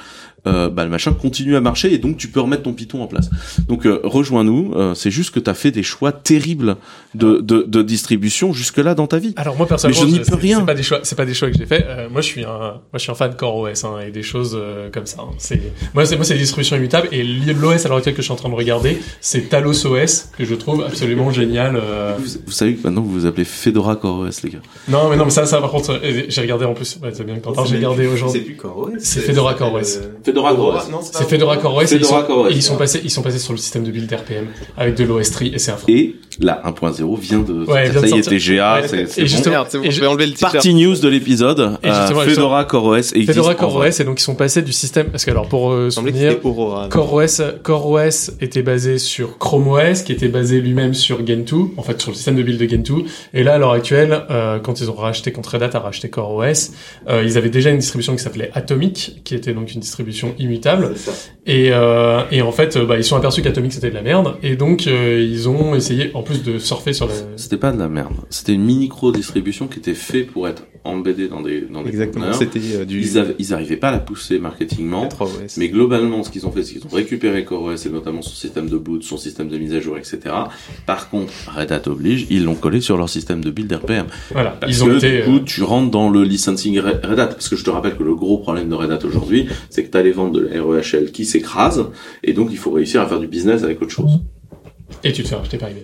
euh, 0.47 0.69
bah, 0.69 0.83
le 0.83 0.89
machin 0.89 1.13
continue 1.13 1.55
à 1.55 1.61
marcher 1.61 1.93
et 1.93 1.97
donc 1.97 2.17
tu 2.17 2.27
peux 2.27 2.39
remettre 2.41 2.63
ton 2.63 2.73
Python 2.73 3.01
en 3.01 3.07
place. 3.07 3.29
Donc 3.67 3.85
euh, 3.85 3.99
rejoins-nous, 4.03 4.73
euh, 4.75 4.93
c'est 4.93 5.11
juste 5.11 5.31
que 5.31 5.39
tu 5.39 5.49
as 5.49 5.53
fait 5.53 5.71
des 5.71 5.83
choix 5.83 6.11
terribles 6.11 6.75
de, 7.15 7.39
de, 7.39 7.63
de 7.63 7.81
distribution 7.81 8.51
jusque-là 8.53 8.95
dans 8.95 9.07
ta 9.07 9.19
vie. 9.19 9.33
Alors 9.37 9.55
moi 9.55 9.67
personnellement, 9.67 10.01
Mais 10.03 10.09
je 10.09 10.13
n'y 10.19 10.23
c'est- 10.25 10.31
peux 10.31 10.37
rien. 10.37 10.59
C'est 10.59 10.65
pas 10.65 10.73
des 10.75 10.83
choix, 10.83 10.99
c'est 11.03 11.15
pas 11.15 11.25
des 11.25 11.33
choix 11.33 11.49
que 11.51 11.57
j'ai 11.57 11.65
fait. 11.65 11.85
Euh, 11.87 12.09
moi 12.09 12.21
je 12.21 12.27
suis 12.27 12.43
un, 12.43 12.47
moi 12.57 12.81
je 12.95 12.99
suis 12.99 13.11
un 13.11 13.15
fan 13.15 13.35
CoreOS 13.35 13.85
hein, 13.85 13.99
et 14.07 14.11
des 14.11 14.23
choses 14.23 14.57
euh, 14.59 14.89
comme 14.91 15.05
ça. 15.05 15.21
hein. 15.21 15.33
C'est 15.37 15.61
moi 15.93 16.05
c'est 16.05 16.15
moi 16.15 16.25
c'est 16.25 16.33
des 16.33 16.39
distributions 16.41 16.75
immutables 16.75 17.07
et 17.11 17.23
l'OS 17.23 17.85
à 17.85 17.89
l'heure 17.89 17.97
actuelle 17.97 18.13
que 18.15 18.21
je 18.21 18.25
suis 18.25 18.33
en 18.33 18.37
train 18.37 18.49
de 18.49 18.55
regarder, 18.55 18.97
c'est 19.21 19.49
Talos 19.49 19.85
OS 19.85 20.29
que 20.37 20.45
je 20.45 20.55
trouve 20.55 20.83
absolument 20.83 21.31
génial. 21.31 21.75
euh. 21.75 22.15
Vous, 22.19 22.39
vous 22.47 22.51
savez 22.51 22.75
que 22.75 22.83
maintenant 22.83 23.01
vous 23.01 23.11
vous 23.11 23.25
appelez 23.25 23.45
Fedora 23.45 23.95
CoreOS 23.95 24.29
les 24.43 24.49
gars. 24.51 24.59
Non 24.89 25.09
mais 25.09 25.15
non 25.15 25.25
mais 25.25 25.31
ça 25.31 25.45
ça 25.45 25.59
par 25.61 25.71
contre 25.71 26.01
j'ai 26.27 26.41
regardé 26.41 26.65
en 26.65 26.73
plus. 26.73 26.99
Ouais, 27.01 27.11
c'est 27.13 27.23
bien 27.23 27.35
que 27.35 27.41
t'en 27.41 27.53
parles, 27.53 27.67
j'ai 27.67 27.75
regardé 27.77 28.07
aujourd'hui. 28.07 28.39
C'est 28.39 28.45
plus 28.45 28.55
CoreOS. 28.55 28.91
C'est 28.99 29.21
Fedora 29.21 29.53
CoreOS. 29.53 29.99
Fedora 30.33 30.55
CoreOS. 30.55 30.79
C'est 31.11 31.29
Fedora 31.29 31.57
CoreOS 31.57 31.81
et, 31.81 31.83
ils 31.83 31.87
Fedora 31.87 32.25
sont, 32.27 32.75
et 32.75 32.77
passés 32.77 33.01
ils 33.03 33.09
sont 33.11 33.21
passés 33.21 33.39
sur 33.39 33.53
le 33.53 33.57
système 33.59 33.83
de 33.83 33.91
build 33.91 34.11
RPM 34.11 34.47
avec 34.77 34.95
de 34.95 35.03
l'OS 35.03 35.31
Tree 35.31 35.51
et 35.53 35.59
c'est 35.59 35.71
un 35.71 35.77
Et 35.87 36.15
la 36.39 36.61
1.0 36.65 37.19
vient 37.19 37.39
de 37.39 37.63
Ouais, 37.65 37.89
vient 37.89 38.01
ça 38.01 38.07
y 38.07 38.19
est. 38.19 38.21
TGA, 38.23 38.81
Ouais, 38.81 38.87
c'est 38.87 39.07
c'est 39.07 39.21
et 39.21 39.23
bon. 39.23 39.27
justement- 39.29 39.53
Merde, 39.53 39.67
c'est 39.69 39.77
bon, 39.77 39.83
et 39.83 39.91
je 39.91 39.95
je- 39.95 40.01
vais 40.01 40.07
enlever 40.07 40.25
le 40.25 40.31
titre. 40.33 40.51
Partie 40.51 40.73
news 40.73 40.95
de 40.95 41.07
l'épisode, 41.07 41.77
Et 41.83 41.87
euh, 41.89 41.93
justement, 41.99 42.21
Fedora 42.21 42.65
CoreOS 42.65 42.95
existe 43.13 43.27
Fedora 43.27 43.49
en 43.51 43.53
vrai. 43.53 43.89
CoreOS 43.89 44.01
et 44.01 44.03
donc 44.03 44.19
ils 44.19 44.23
sont 44.23 44.33
passés 44.35 44.61
du 44.63 44.71
système 44.73 45.07
parce 45.07 45.25
que 45.25 45.31
alors 45.31 45.47
pour 45.47 45.71
euh, 45.71 45.89
souvenir. 45.91 46.39
CoreOS, 46.89 47.41
CoreOS 47.63 48.31
était 48.41 48.61
basé 48.63 48.97
sur 48.97 49.37
Chrome 49.37 49.67
OS, 49.67 50.01
qui 50.03 50.11
était 50.11 50.27
basé 50.27 50.59
lui-même 50.59 50.93
sur 50.93 51.25
Gentoo, 51.25 51.73
en 51.77 51.83
fait 51.83 52.01
sur 52.01 52.11
le 52.11 52.15
système 52.15 52.35
de 52.35 52.43
build 52.43 52.59
de 52.59 52.67
Gentoo. 52.67 53.03
Et 53.33 53.43
là, 53.43 53.53
à 53.53 53.57
l'heure 53.57 53.71
actuelle, 53.71 54.23
euh, 54.31 54.59
quand 54.59 54.79
ils 54.81 54.89
ont 54.89 54.95
racheté, 54.95 55.31
quand 55.31 55.45
Red 55.45 55.63
Hat 55.63 55.71
a 55.73 55.79
racheté 55.79 56.09
CoreOS, 56.09 56.71
euh, 57.09 57.23
ils 57.23 57.37
avaient 57.37 57.49
déjà 57.49 57.69
une 57.69 57.77
distribution 57.77 58.15
qui 58.15 58.23
s'appelait 58.23 58.49
Atomic, 58.53 59.21
qui 59.23 59.35
était 59.35 59.53
donc 59.53 59.71
une 59.73 59.81
distribution 59.81 60.22
immutable. 60.37 60.93
Et, 61.45 61.69
euh, 61.71 62.21
et 62.31 62.41
en 62.41 62.51
fait, 62.51 62.77
euh, 62.77 62.85
bah, 62.85 62.97
ils 62.97 63.03
sont 63.03 63.15
aperçus 63.15 63.41
qu'Atomic 63.41 63.73
c'était 63.73 63.89
de 63.89 63.95
la 63.95 64.01
merde, 64.01 64.35
et 64.43 64.55
donc 64.55 64.87
euh, 64.87 65.21
ils 65.21 65.49
ont 65.49 65.75
essayé, 65.75 66.11
en 66.13 66.23
plus 66.23 66.43
de 66.43 66.57
surfer 66.57 66.93
sur 66.93 67.07
le... 67.07 67.13
C'était 67.35 67.57
pas 67.57 67.71
de 67.71 67.79
la 67.79 67.89
merde. 67.89 68.13
C'était 68.29 68.53
une 68.53 68.63
micro 68.63 69.11
distribution 69.11 69.67
qui 69.67 69.79
était 69.79 69.93
fait 69.93 70.23
pour 70.23 70.47
être 70.47 70.63
embeddée 70.85 71.27
dans 71.29 71.41
des 71.41 71.61
dans 71.61 71.81
des 71.81 71.89
Exactement, 71.89 72.33
c'était 72.33 72.59
euh, 72.75 72.85
du 72.85 72.99
Ils, 73.01 73.17
avaient- 73.17 73.35
ils 73.39 73.53
arrivaient 73.53 73.77
pas 73.77 73.89
à 73.89 73.91
la 73.91 73.99
pousser 73.99 74.39
marketingement. 74.39 75.07
3OS. 75.07 75.55
Mais 75.57 75.69
globalement, 75.69 76.23
ce 76.23 76.29
qu'ils 76.29 76.45
ont 76.45 76.51
fait, 76.51 76.63
c'est 76.63 76.73
qu'ils 76.73 76.85
ont 76.85 76.95
récupéré 76.95 77.45
CoreOS 77.45 77.85
et 77.85 77.89
notamment 77.89 78.21
son 78.21 78.33
système 78.35 78.69
de 78.69 78.77
boot, 78.77 79.03
son 79.03 79.17
système 79.17 79.47
de 79.47 79.57
mise 79.57 79.73
à 79.73 79.79
jour, 79.79 79.97
etc. 79.97 80.19
Par 80.85 81.09
contre, 81.09 81.31
Red 81.55 81.71
Hat 81.71 81.83
oblige, 81.87 82.27
ils 82.29 82.43
l'ont 82.43 82.55
collé 82.55 82.81
sur 82.81 82.97
leur 82.97 83.09
système 83.09 83.43
de 83.43 83.49
build 83.51 83.71
RPM. 83.71 84.07
Voilà, 84.31 84.51
Parce 84.59 84.71
ils 84.71 84.83
ont 84.83 84.87
que, 84.87 84.97
été... 84.97 85.17
du 85.19 85.23
coup, 85.23 85.35
euh, 85.37 85.43
tu 85.45 85.63
rentres 85.63 85.91
dans 85.91 86.09
le 86.09 86.23
licensing 86.23 86.79
Red 86.79 87.05
Red 87.05 87.19
Hat. 87.19 87.27
Parce 87.27 87.49
que 87.49 87.55
je 87.55 87.63
te 87.63 87.69
rappelle 87.69 87.95
que 87.95 88.03
le 88.03 88.15
gros 88.15 88.37
problème 88.39 88.69
de 88.69 88.75
Red 88.75 88.91
Hat 88.91 88.99
aujourd'hui, 89.05 89.47
c'est 89.69 89.83
que 89.85 89.91
tu 89.91 89.97
as 89.97 90.03
les 90.03 90.11
ventes 90.11 90.33
de 90.33 90.41
la 90.41 90.61
REHL 90.61 91.11
qui 91.11 91.25
s'écrasent, 91.25 91.85
et 92.23 92.33
donc 92.33 92.49
il 92.51 92.57
faut 92.57 92.71
réussir 92.71 93.01
à 93.01 93.07
faire 93.07 93.19
du 93.19 93.27
business 93.27 93.63
avec 93.63 93.81
autre 93.81 93.91
chose. 93.91 94.19
Et 95.03 95.11
tu 95.11 95.23
te 95.23 95.27
fais 95.29 95.35
racheter 95.35 95.57
par 95.57 95.69
IBM. 95.69 95.79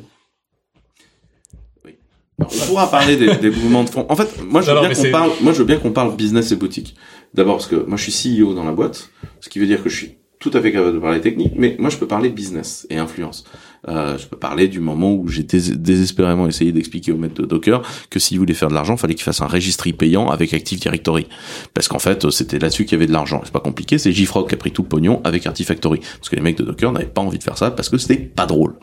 Alors, 2.39 2.51
on 2.53 2.65
pourra 2.67 2.89
parler 2.89 3.17
des, 3.17 3.35
des 3.35 3.49
mouvements 3.49 3.83
de 3.83 3.89
fonds. 3.89 4.05
En 4.09 4.15
fait, 4.15 4.29
moi 4.43 4.61
je 4.61 4.67
veux 4.71 4.75
Non, 4.75 4.81
bien 4.81 4.93
qu'on 4.93 5.11
parle, 5.11 5.31
moi 5.41 5.53
je 5.53 5.57
veux 5.59 5.65
bien 5.65 5.77
qu'on 5.77 5.91
parle 5.91 6.15
business 6.15 6.51
et 6.51 6.55
boutique. 6.55 6.95
D'abord 7.33 7.57
parce 7.57 7.67
que 7.67 7.75
moi 7.75 7.97
je 7.97 8.09
suis 8.09 8.39
CEO 8.41 8.53
dans 8.53 8.63
la 8.63 8.71
boîte, 8.71 9.09
ce 9.39 9.49
qui 9.49 9.59
veut 9.59 9.67
dire 9.67 9.83
que 9.83 9.89
je 9.89 9.95
suis 9.97 10.17
tout 10.39 10.51
à 10.53 10.61
fait 10.61 10.71
capable 10.71 10.93
de 10.95 10.99
parler 10.99 11.19
technique, 11.19 11.53
mais 11.57 11.75
moi 11.79 11.89
je 11.89 11.97
peux 11.97 12.07
parler 12.07 12.29
business 12.29 12.87
et 12.89 12.97
influence. 12.97 13.43
Euh, 13.87 14.17
je 14.17 14.25
peux 14.25 14.37
parler 14.37 14.67
du 14.67 14.79
moment 14.79 15.13
où 15.13 15.27
j'ai 15.27 15.43
dés- 15.43 15.75
désespérément 15.75 16.47
essayé 16.47 16.71
d'expliquer 16.71 17.11
au 17.11 17.17
maître 17.17 17.41
de 17.41 17.45
Docker 17.45 17.81
que 18.09 18.19
s'il 18.19 18.39
voulait 18.39 18.53
faire 18.53 18.69
de 18.69 18.73
l'argent, 18.73 18.95
fallait 18.97 19.15
qu'il 19.15 19.23
fasse 19.23 19.41
un 19.41 19.47
registry 19.47 19.93
payant 19.93 20.29
avec 20.29 20.53
Active 20.53 20.79
Directory. 20.79 21.27
Parce 21.73 21.87
qu'en 21.87 21.99
fait, 21.99 22.29
c'était 22.29 22.59
là-dessus 22.59 22.83
qu'il 22.85 22.93
y 22.93 22.95
avait 22.95 23.07
de 23.07 23.11
l'argent. 23.13 23.41
C'est 23.43 23.53
pas 23.53 23.59
compliqué, 23.59 23.97
c'est 23.97 24.11
JFrog 24.11 24.47
qui 24.49 24.55
a 24.55 24.57
pris 24.57 24.71
tout 24.71 24.83
le 24.83 24.87
pognon 24.89 25.21
avec 25.23 25.45
Artifactory. 25.45 25.99
Parce 25.99 26.29
que 26.29 26.35
les 26.35 26.41
mecs 26.41 26.57
de 26.57 26.63
Docker 26.63 26.91
n'avaient 26.91 27.05
pas 27.05 27.21
envie 27.21 27.37
de 27.37 27.43
faire 27.43 27.57
ça 27.57 27.71
parce 27.71 27.89
que 27.89 27.97
c'était 27.97 28.17
pas 28.17 28.45
drôle. 28.45 28.75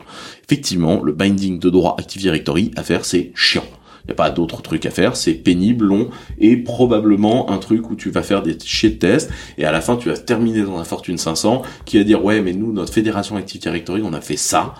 Effectivement, 0.45 1.01
le 1.03 1.11
binding 1.13 1.59
de 1.59 1.69
droit 1.69 1.95
Active 1.99 2.21
Directory 2.21 2.71
à 2.75 2.83
faire, 2.83 3.05
c'est 3.05 3.31
chiant. 3.35 3.65
Il 4.07 4.11
n'y 4.11 4.13
a 4.13 4.15
pas 4.15 4.29
d'autres 4.29 4.61
trucs 4.61 4.85
à 4.85 4.89
faire, 4.89 5.17
c'est 5.17 5.33
pénible, 5.33 5.85
long, 5.85 6.09
et 6.39 6.55
probablement 6.55 7.51
un 7.51 7.57
truc 7.57 7.89
où 7.89 7.95
tu 7.95 8.09
vas 8.09 8.23
faire 8.23 8.41
des 8.41 8.53
de 8.53 8.87
tests, 8.95 9.29
et 9.57 9.65
à 9.65 9.71
la 9.73 9.81
fin 9.81 9.97
tu 9.97 10.07
vas 10.07 10.15
terminer 10.15 10.61
dans 10.61 10.77
un 10.77 10.85
Fortune 10.85 11.17
500, 11.17 11.61
qui 11.83 11.97
va 11.97 12.05
dire 12.05 12.23
ouais 12.23 12.41
mais 12.41 12.53
nous, 12.53 12.71
notre 12.71 12.93
fédération 12.93 13.35
Active 13.35 13.59
Directory, 13.59 14.01
on 14.03 14.13
a 14.13 14.21
fait 14.21 14.37
ça, 14.37 14.75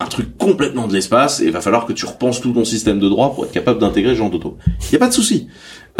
un 0.00 0.06
truc 0.06 0.36
complètement 0.38 0.86
de 0.88 0.94
l'espace, 0.94 1.40
et 1.40 1.44
il 1.44 1.50
va 1.52 1.60
falloir 1.60 1.84
que 1.84 1.92
tu 1.92 2.06
repenses 2.06 2.40
tout 2.40 2.52
ton 2.52 2.64
système 2.64 2.98
de 2.98 3.08
droit 3.08 3.34
pour 3.34 3.44
être 3.44 3.52
capable 3.52 3.80
d'intégrer 3.80 4.12
ce 4.14 4.18
genre 4.18 4.30
d'auto. 4.30 4.56
Il 4.66 4.90
n'y 4.90 4.96
a 4.96 4.98
pas 4.98 5.08
de 5.08 5.12
souci. 5.12 5.48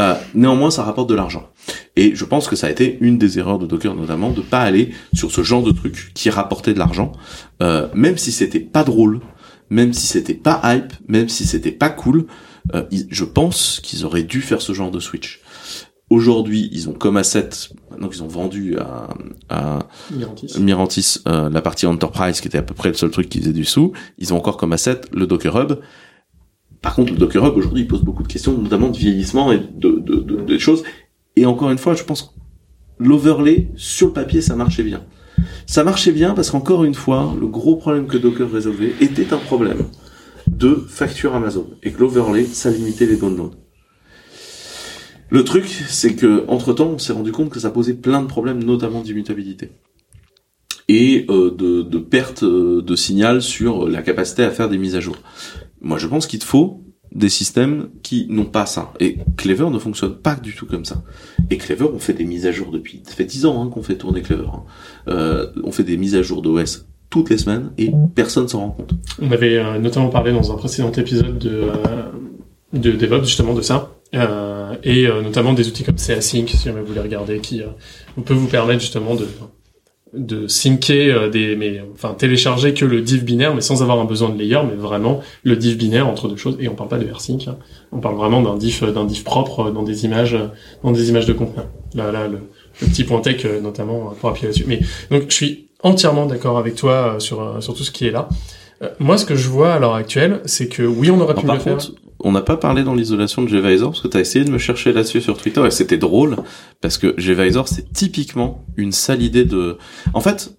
Euh, 0.00 0.14
néanmoins, 0.34 0.70
ça 0.70 0.82
rapporte 0.82 1.08
de 1.08 1.14
l'argent. 1.14 1.50
Et 1.94 2.14
je 2.16 2.24
pense 2.24 2.48
que 2.48 2.56
ça 2.56 2.66
a 2.66 2.70
été 2.70 2.98
une 3.00 3.18
des 3.18 3.38
erreurs 3.38 3.58
de 3.58 3.66
Docker 3.66 3.94
notamment, 3.94 4.30
de 4.30 4.40
pas 4.40 4.60
aller 4.60 4.90
sur 5.12 5.30
ce 5.30 5.42
genre 5.42 5.62
de 5.62 5.70
truc 5.70 6.12
qui 6.14 6.30
rapportait 6.30 6.74
de 6.74 6.78
l'argent, 6.78 7.12
euh, 7.62 7.88
même 7.94 8.18
si 8.18 8.32
c'était 8.32 8.58
pas 8.60 8.82
drôle, 8.82 9.20
même 9.70 9.92
si 9.92 10.06
c'était 10.06 10.34
pas 10.34 10.60
hype, 10.64 10.92
même 11.06 11.28
si 11.28 11.46
c'était 11.46 11.72
pas 11.72 11.90
cool, 11.90 12.26
euh, 12.74 12.84
ils- 12.90 13.06
je 13.10 13.24
pense 13.24 13.80
qu'ils 13.82 14.04
auraient 14.06 14.22
dû 14.22 14.40
faire 14.40 14.60
ce 14.62 14.72
genre 14.72 14.90
de 14.90 15.00
switch. 15.00 15.40
Aujourd'hui, 16.10 16.68
ils 16.72 16.88
ont 16.88 16.92
comme 16.92 17.16
asset, 17.16 17.48
maintenant 17.90 18.08
qu'ils 18.08 18.22
ont 18.22 18.28
vendu 18.28 18.76
à, 18.78 19.08
à 19.48 19.78
Mirantis. 20.14 20.60
Mirantis 20.60 21.16
euh, 21.26 21.48
la 21.50 21.62
partie 21.62 21.86
Enterprise, 21.86 22.40
qui 22.40 22.48
était 22.48 22.58
à 22.58 22.62
peu 22.62 22.74
près 22.74 22.90
le 22.90 22.94
seul 22.94 23.10
truc 23.10 23.28
qui 23.28 23.38
faisait 23.40 23.52
du 23.54 23.64
sous, 23.64 23.92
ils 24.18 24.32
ont 24.32 24.36
encore 24.36 24.56
comme 24.56 24.72
asset 24.72 25.00
le 25.12 25.26
Docker 25.26 25.56
Hub. 25.58 25.78
Par 26.82 26.94
contre, 26.94 27.12
le 27.12 27.18
Docker 27.18 27.44
Hub, 27.46 27.56
aujourd'hui, 27.56 27.82
il 27.82 27.88
pose 27.88 28.02
beaucoup 28.02 28.22
de 28.22 28.28
questions, 28.28 28.56
notamment 28.56 28.88
de 28.90 28.96
vieillissement 28.98 29.50
et 29.50 29.58
de, 29.58 29.98
de, 30.00 30.16
de- 30.16 30.42
des 30.42 30.58
choses. 30.58 30.82
Et 31.36 31.46
encore 31.46 31.70
une 31.70 31.78
fois, 31.78 31.94
je 31.94 32.04
pense 32.04 32.22
que 32.22 32.28
l'overlay, 32.98 33.68
sur 33.76 34.08
le 34.08 34.12
papier, 34.12 34.42
ça 34.42 34.54
marchait 34.56 34.82
bien. 34.84 35.02
Ça 35.66 35.82
marchait 35.84 36.12
bien 36.12 36.34
parce 36.34 36.50
qu'encore 36.50 36.84
une 36.84 36.94
fois, 36.94 37.34
le 37.40 37.46
gros 37.48 37.76
problème 37.76 38.06
que 38.06 38.18
Docker 38.18 38.50
résolvait 38.52 38.92
était 39.00 39.32
un 39.32 39.38
problème 39.38 39.86
de 40.48 40.74
facture 40.74 41.34
Amazon. 41.34 41.70
Et 41.82 41.92
que 41.92 42.00
l'overlay, 42.00 42.44
ça 42.44 42.70
limitait 42.70 43.06
les 43.06 43.16
downloads. 43.16 43.54
Le 45.30 45.44
truc, 45.44 45.66
c'est 45.66 46.14
que 46.14 46.44
entre 46.48 46.72
temps, 46.72 46.90
on 46.90 46.98
s'est 46.98 47.12
rendu 47.12 47.32
compte 47.32 47.50
que 47.50 47.58
ça 47.60 47.70
posait 47.70 47.94
plein 47.94 48.22
de 48.22 48.26
problèmes, 48.26 48.62
notamment 48.62 49.00
d'immutabilité 49.00 49.72
et 50.88 51.26
euh, 51.30 51.50
de, 51.50 51.98
perte 51.98 52.42
euh, 52.42 52.82
de 52.82 52.96
signal 52.96 53.42
sur 53.42 53.88
la 53.88 54.02
capacité 54.02 54.42
à 54.42 54.50
faire 54.50 54.68
des 54.68 54.78
mises 54.78 54.96
à 54.96 55.00
jour. 55.00 55.16
Moi, 55.80 55.98
je 55.98 56.06
pense 56.06 56.26
qu'il 56.26 56.42
faut 56.42 56.82
des 57.12 57.28
systèmes 57.28 57.90
qui 58.02 58.26
n'ont 58.28 58.44
pas 58.44 58.66
ça. 58.66 58.92
Et 58.98 59.18
Clever 59.36 59.70
ne 59.70 59.78
fonctionne 59.78 60.16
pas 60.16 60.34
du 60.34 60.54
tout 60.54 60.66
comme 60.66 60.84
ça. 60.84 61.04
Et 61.50 61.58
Clever, 61.58 61.86
on 61.94 61.98
fait 61.98 62.12
des 62.12 62.24
mises 62.24 62.46
à 62.46 62.52
jour 62.52 62.70
depuis. 62.70 63.02
Ça 63.04 63.14
fait 63.14 63.24
10 63.24 63.46
ans 63.46 63.62
hein, 63.62 63.70
qu'on 63.70 63.82
fait 63.82 63.96
tourner 63.96 64.20
Clever. 64.20 64.48
hein. 64.52 64.64
Euh, 65.08 65.46
on 65.62 65.70
fait 65.70 65.84
des 65.84 65.96
mises 65.96 66.16
à 66.16 66.22
jour 66.22 66.42
d'OS 66.42 66.86
toutes 67.14 67.30
les 67.30 67.38
semaines 67.38 67.70
et 67.78 67.92
personne 68.16 68.48
s'en 68.48 68.58
rend 68.58 68.70
compte. 68.70 68.94
On 69.22 69.30
avait 69.30 69.56
euh, 69.56 69.78
notamment 69.78 70.08
parlé 70.08 70.32
dans 70.32 70.50
un 70.50 70.56
précédent 70.56 70.90
épisode 70.90 71.38
de, 71.38 71.48
euh, 71.48 71.72
de 72.72 72.90
DevOps, 72.90 73.24
justement, 73.24 73.54
de 73.54 73.62
ça. 73.62 73.92
Euh, 74.16 74.74
et 74.82 75.06
euh, 75.06 75.22
notamment 75.22 75.52
des 75.52 75.68
outils 75.68 75.84
comme 75.84 75.94
CASync, 75.94 76.48
si 76.48 76.64
jamais 76.64 76.80
vous 76.80 76.88
voulez 76.88 77.00
regarder, 77.00 77.38
qui 77.38 77.62
euh, 77.62 77.66
peut 78.24 78.34
vous 78.34 78.48
permettre 78.48 78.80
justement 78.80 79.14
de 79.14 79.28
de 80.12 80.46
syncer 80.46 81.10
euh, 81.10 81.28
des 81.28 81.56
mais 81.56 81.82
enfin 81.92 82.14
télécharger 82.14 82.72
que 82.72 82.84
le 82.84 83.00
div 83.00 83.24
binaire 83.24 83.52
mais 83.52 83.60
sans 83.60 83.82
avoir 83.82 83.98
un 83.98 84.04
besoin 84.04 84.28
de 84.28 84.38
layer 84.38 84.60
mais 84.64 84.76
vraiment 84.76 85.22
le 85.42 85.56
div 85.56 85.76
binaire 85.76 86.06
entre 86.06 86.28
deux 86.28 86.36
choses 86.36 86.56
et 86.60 86.68
on 86.68 86.76
parle 86.76 86.88
pas 86.88 86.98
de 86.98 87.10
rsync 87.10 87.48
hein. 87.48 87.56
on 87.90 87.98
parle 87.98 88.14
vraiment 88.14 88.40
d'un 88.40 88.56
diff 88.56 88.84
d'un 88.84 89.06
diff 89.06 89.24
propre 89.24 89.72
dans 89.72 89.82
des 89.82 90.04
images 90.04 90.38
dans 90.84 90.92
des 90.92 91.08
images 91.08 91.26
de 91.26 91.32
conteneurs 91.32 91.66
là 91.96 92.12
là 92.12 92.28
le, 92.28 92.38
le 92.80 92.86
petit 92.86 93.02
point 93.02 93.22
tech 93.22 93.44
notamment 93.60 94.14
pour 94.20 94.28
appuyer 94.28 94.46
là-dessus 94.46 94.66
mais 94.68 94.78
donc 95.10 95.24
je 95.30 95.34
suis 95.34 95.63
entièrement 95.84 96.26
d'accord 96.26 96.58
avec 96.58 96.74
toi 96.74 97.14
euh, 97.14 97.20
sur 97.20 97.40
euh, 97.40 97.60
sur 97.60 97.74
tout 97.74 97.84
ce 97.84 97.90
qui 97.90 98.06
est 98.06 98.10
là 98.10 98.28
Euh, 98.82 98.88
moi 98.98 99.16
ce 99.16 99.24
que 99.24 99.36
je 99.36 99.48
vois 99.48 99.72
à 99.74 99.78
l'heure 99.78 99.94
actuelle 99.94 100.40
c'est 100.46 100.68
que 100.68 100.82
oui 100.82 101.08
on 101.08 101.20
aurait 101.20 101.30
Alors, 101.30 101.42
pu 101.42 101.46
par 101.46 101.56
le 101.56 101.62
faire 101.62 101.76
contre, 101.76 101.92
on 102.18 102.32
n'a 102.32 102.40
pas 102.42 102.56
parlé 102.56 102.82
dans 102.82 102.96
l'isolation 102.96 103.42
de 103.42 103.48
Gvisor 103.48 103.90
parce 103.90 104.00
que 104.00 104.08
tu 104.08 104.16
as 104.16 104.20
essayé 104.20 104.44
de 104.44 104.50
me 104.50 104.58
chercher 104.58 104.92
là-dessus 104.92 105.20
sur 105.20 105.36
Twitter 105.36 105.64
et 105.64 105.70
c'était 105.70 105.96
drôle 105.96 106.34
parce 106.80 106.98
que 106.98 107.14
Gvisor 107.16 107.68
c'est 107.68 107.92
typiquement 107.92 108.64
une 108.76 108.90
sale 108.90 109.22
idée 109.22 109.44
de. 109.44 109.78
En 110.12 110.20
fait, 110.20 110.56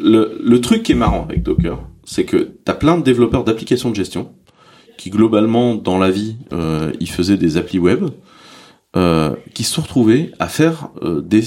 le, 0.00 0.40
le 0.42 0.60
truc 0.60 0.82
qui 0.82 0.92
est 0.92 0.96
marrant 0.96 1.22
avec 1.28 1.44
Docker, 1.44 1.78
c'est 2.04 2.24
que 2.24 2.56
t'as 2.64 2.74
plein 2.74 2.98
de 2.98 3.04
développeurs 3.04 3.44
d'applications 3.44 3.90
de 3.90 3.96
gestion 3.96 4.32
qui 4.96 5.10
globalement 5.10 5.74
dans 5.74 5.98
la 5.98 6.10
vie, 6.10 6.36
euh, 6.52 6.92
ils 7.00 7.10
faisaient 7.10 7.36
des 7.36 7.56
applis 7.56 7.78
web, 7.78 8.04
euh, 8.96 9.34
qui 9.54 9.64
se 9.64 9.74
sont 9.74 9.82
retrouvés 9.82 10.32
à 10.38 10.48
faire 10.48 10.90
euh, 11.02 11.20
des, 11.20 11.42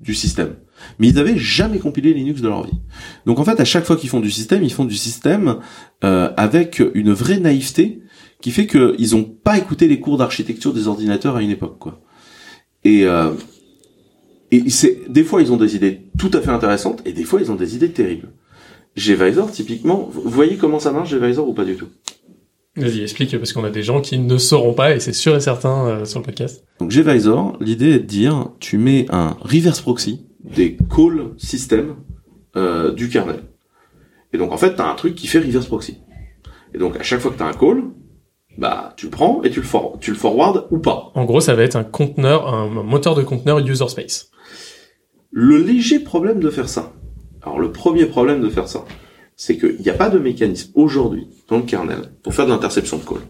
du 0.00 0.14
système. 0.14 0.56
Mais 0.98 1.08
ils 1.08 1.14
n'avaient 1.14 1.38
jamais 1.38 1.78
compilé 1.78 2.12
Linux 2.12 2.40
de 2.40 2.48
leur 2.48 2.64
vie. 2.64 2.78
Donc 3.26 3.38
en 3.38 3.44
fait, 3.44 3.60
à 3.60 3.64
chaque 3.64 3.84
fois 3.84 3.96
qu'ils 3.96 4.10
font 4.10 4.20
du 4.20 4.30
système, 4.30 4.62
ils 4.62 4.72
font 4.72 4.84
du 4.84 4.96
système 4.96 5.58
euh, 6.04 6.30
avec 6.36 6.82
une 6.94 7.12
vraie 7.12 7.40
naïveté 7.40 8.02
qui 8.40 8.50
fait 8.50 8.66
qu'ils 8.66 9.12
n'ont 9.12 9.24
pas 9.24 9.58
écouté 9.58 9.88
les 9.88 10.00
cours 10.00 10.18
d'architecture 10.18 10.72
des 10.72 10.88
ordinateurs 10.88 11.36
à 11.36 11.42
une 11.42 11.50
époque, 11.50 11.78
quoi. 11.78 12.00
Et 12.84 13.06
euh, 13.06 13.32
et 14.50 14.68
c'est 14.68 15.02
des 15.08 15.24
fois 15.24 15.40
ils 15.40 15.52
ont 15.52 15.56
des 15.56 15.76
idées 15.76 16.02
tout 16.18 16.30
à 16.34 16.40
fait 16.40 16.50
intéressantes 16.50 17.00
et 17.06 17.12
des 17.12 17.24
fois 17.24 17.40
ils 17.40 17.50
ont 17.50 17.54
des 17.54 17.76
idées 17.76 17.90
terribles. 17.90 18.32
Gvisor, 18.96 19.50
typiquement, 19.50 20.10
vous 20.12 20.28
voyez 20.28 20.56
comment 20.56 20.78
ça 20.78 20.92
marche 20.92 21.14
Gvisor 21.14 21.48
ou 21.48 21.54
pas 21.54 21.64
du 21.64 21.76
tout? 21.76 21.88
Vas-y, 22.76 23.02
explique, 23.02 23.36
parce 23.36 23.52
qu'on 23.52 23.64
a 23.64 23.70
des 23.70 23.82
gens 23.82 24.00
qui 24.00 24.18
ne 24.18 24.38
sauront 24.38 24.72
pas, 24.72 24.94
et 24.94 25.00
c'est 25.00 25.12
sûr 25.12 25.36
et 25.36 25.40
certain 25.40 25.86
euh, 25.86 26.04
sur 26.04 26.20
le 26.20 26.24
podcast. 26.24 26.64
Donc 26.80 26.90
Gvisor, 26.90 27.58
l'idée 27.60 27.90
est 27.90 27.98
de 27.98 28.06
dire, 28.06 28.50
tu 28.60 28.78
mets 28.78 29.06
un 29.10 29.36
reverse 29.40 29.80
proxy 29.80 30.26
des 30.44 30.76
call 30.94 31.30
system 31.36 31.96
euh, 32.56 32.92
du 32.92 33.08
kernel. 33.08 33.44
Et 34.32 34.38
donc 34.38 34.52
en 34.52 34.56
fait, 34.56 34.74
tu 34.74 34.80
as 34.80 34.90
un 34.90 34.94
truc 34.94 35.14
qui 35.14 35.26
fait 35.26 35.38
reverse 35.38 35.66
proxy. 35.66 35.98
Et 36.74 36.78
donc 36.78 36.96
à 36.96 37.02
chaque 37.02 37.20
fois 37.20 37.30
que 37.30 37.36
tu 37.36 37.42
as 37.42 37.46
un 37.46 37.52
call, 37.52 37.82
bah 38.58 38.94
tu 38.96 39.06
le 39.06 39.10
prends 39.10 39.42
et 39.42 39.50
tu 39.50 39.60
le, 39.60 39.66
for 39.66 39.98
tu 40.00 40.10
le 40.10 40.16
forward 40.16 40.66
ou 40.70 40.78
pas. 40.78 41.10
En 41.14 41.24
gros, 41.24 41.40
ça 41.40 41.54
va 41.54 41.62
être 41.62 41.76
un 41.76 41.84
conteneur, 41.84 42.52
un 42.52 42.68
moteur 42.68 43.14
de 43.14 43.22
conteneur 43.22 43.58
user 43.58 43.88
space. 43.88 44.30
Le 45.30 45.58
léger 45.58 45.98
problème 45.98 46.40
de 46.40 46.50
faire 46.50 46.68
ça, 46.68 46.92
alors 47.42 47.58
le 47.58 47.72
premier 47.72 48.06
problème 48.06 48.42
de 48.42 48.50
faire 48.50 48.68
ça, 48.68 48.84
c'est 49.36 49.56
qu'il 49.56 49.80
n'y 49.80 49.88
a 49.88 49.94
pas 49.94 50.10
de 50.10 50.18
mécanisme 50.18 50.72
aujourd'hui 50.74 51.28
dans 51.48 51.56
le 51.56 51.62
kernel 51.62 52.12
pour 52.22 52.34
faire 52.34 52.46
de 52.46 52.50
l'interception 52.50 52.98
de 52.98 53.04
call. 53.04 53.22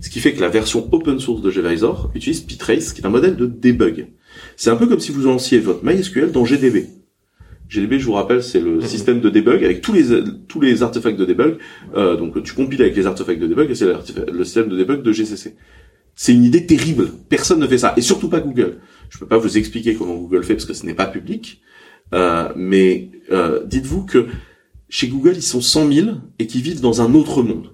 Ce 0.00 0.10
qui 0.10 0.18
fait 0.18 0.32
que 0.32 0.40
la 0.40 0.48
version 0.48 0.88
open 0.92 1.20
source 1.20 1.42
de 1.42 1.50
Gvisor 1.50 2.10
utilise 2.14 2.40
ptrace, 2.40 2.92
qui 2.92 3.02
est 3.02 3.06
un 3.06 3.10
modèle 3.10 3.36
de 3.36 3.46
debug. 3.46 4.08
C'est 4.56 4.70
un 4.70 4.76
peu 4.76 4.86
comme 4.86 5.00
si 5.00 5.12
vous 5.12 5.22
lanciez 5.22 5.58
votre 5.58 5.84
MySQL 5.84 6.32
dans 6.32 6.44
GDB. 6.44 6.86
GDB, 7.68 7.98
je 7.98 8.04
vous 8.04 8.12
rappelle, 8.12 8.42
c'est 8.42 8.60
le 8.60 8.80
système 8.82 9.20
de 9.20 9.30
debug 9.30 9.64
avec 9.64 9.80
tous 9.80 9.92
les 9.92 10.04
tous 10.48 10.60
les 10.60 10.82
artefacts 10.82 11.18
de 11.18 11.24
debug. 11.24 11.58
Euh, 11.96 12.16
donc 12.16 12.42
tu 12.42 12.54
compiles 12.54 12.82
avec 12.82 12.94
les 12.94 13.06
artefacts 13.06 13.40
de 13.40 13.46
debug 13.46 13.70
et 13.70 13.74
c'est 13.74 13.86
le 13.86 14.44
système 14.44 14.68
de 14.68 14.76
debug 14.76 15.02
de 15.02 15.12
GCC. 15.12 15.56
C'est 16.14 16.32
une 16.32 16.44
idée 16.44 16.66
terrible. 16.66 17.10
Personne 17.28 17.58
ne 17.58 17.66
fait 17.66 17.78
ça 17.78 17.94
et 17.96 18.00
surtout 18.00 18.28
pas 18.28 18.40
Google. 18.40 18.78
Je 19.10 19.18
peux 19.18 19.26
pas 19.26 19.38
vous 19.38 19.58
expliquer 19.58 19.94
comment 19.94 20.14
Google 20.14 20.44
fait 20.44 20.54
parce 20.54 20.66
que 20.66 20.74
ce 20.74 20.86
n'est 20.86 20.94
pas 20.94 21.06
public. 21.06 21.62
Euh, 22.12 22.50
mais 22.54 23.10
euh, 23.32 23.64
dites-vous 23.64 24.04
que 24.04 24.26
chez 24.88 25.08
Google, 25.08 25.32
ils 25.34 25.42
sont 25.42 25.60
100 25.60 25.92
000 25.92 26.08
et 26.38 26.46
qui 26.46 26.60
vivent 26.60 26.80
dans 26.80 27.00
un 27.00 27.14
autre 27.14 27.42
monde. 27.42 27.72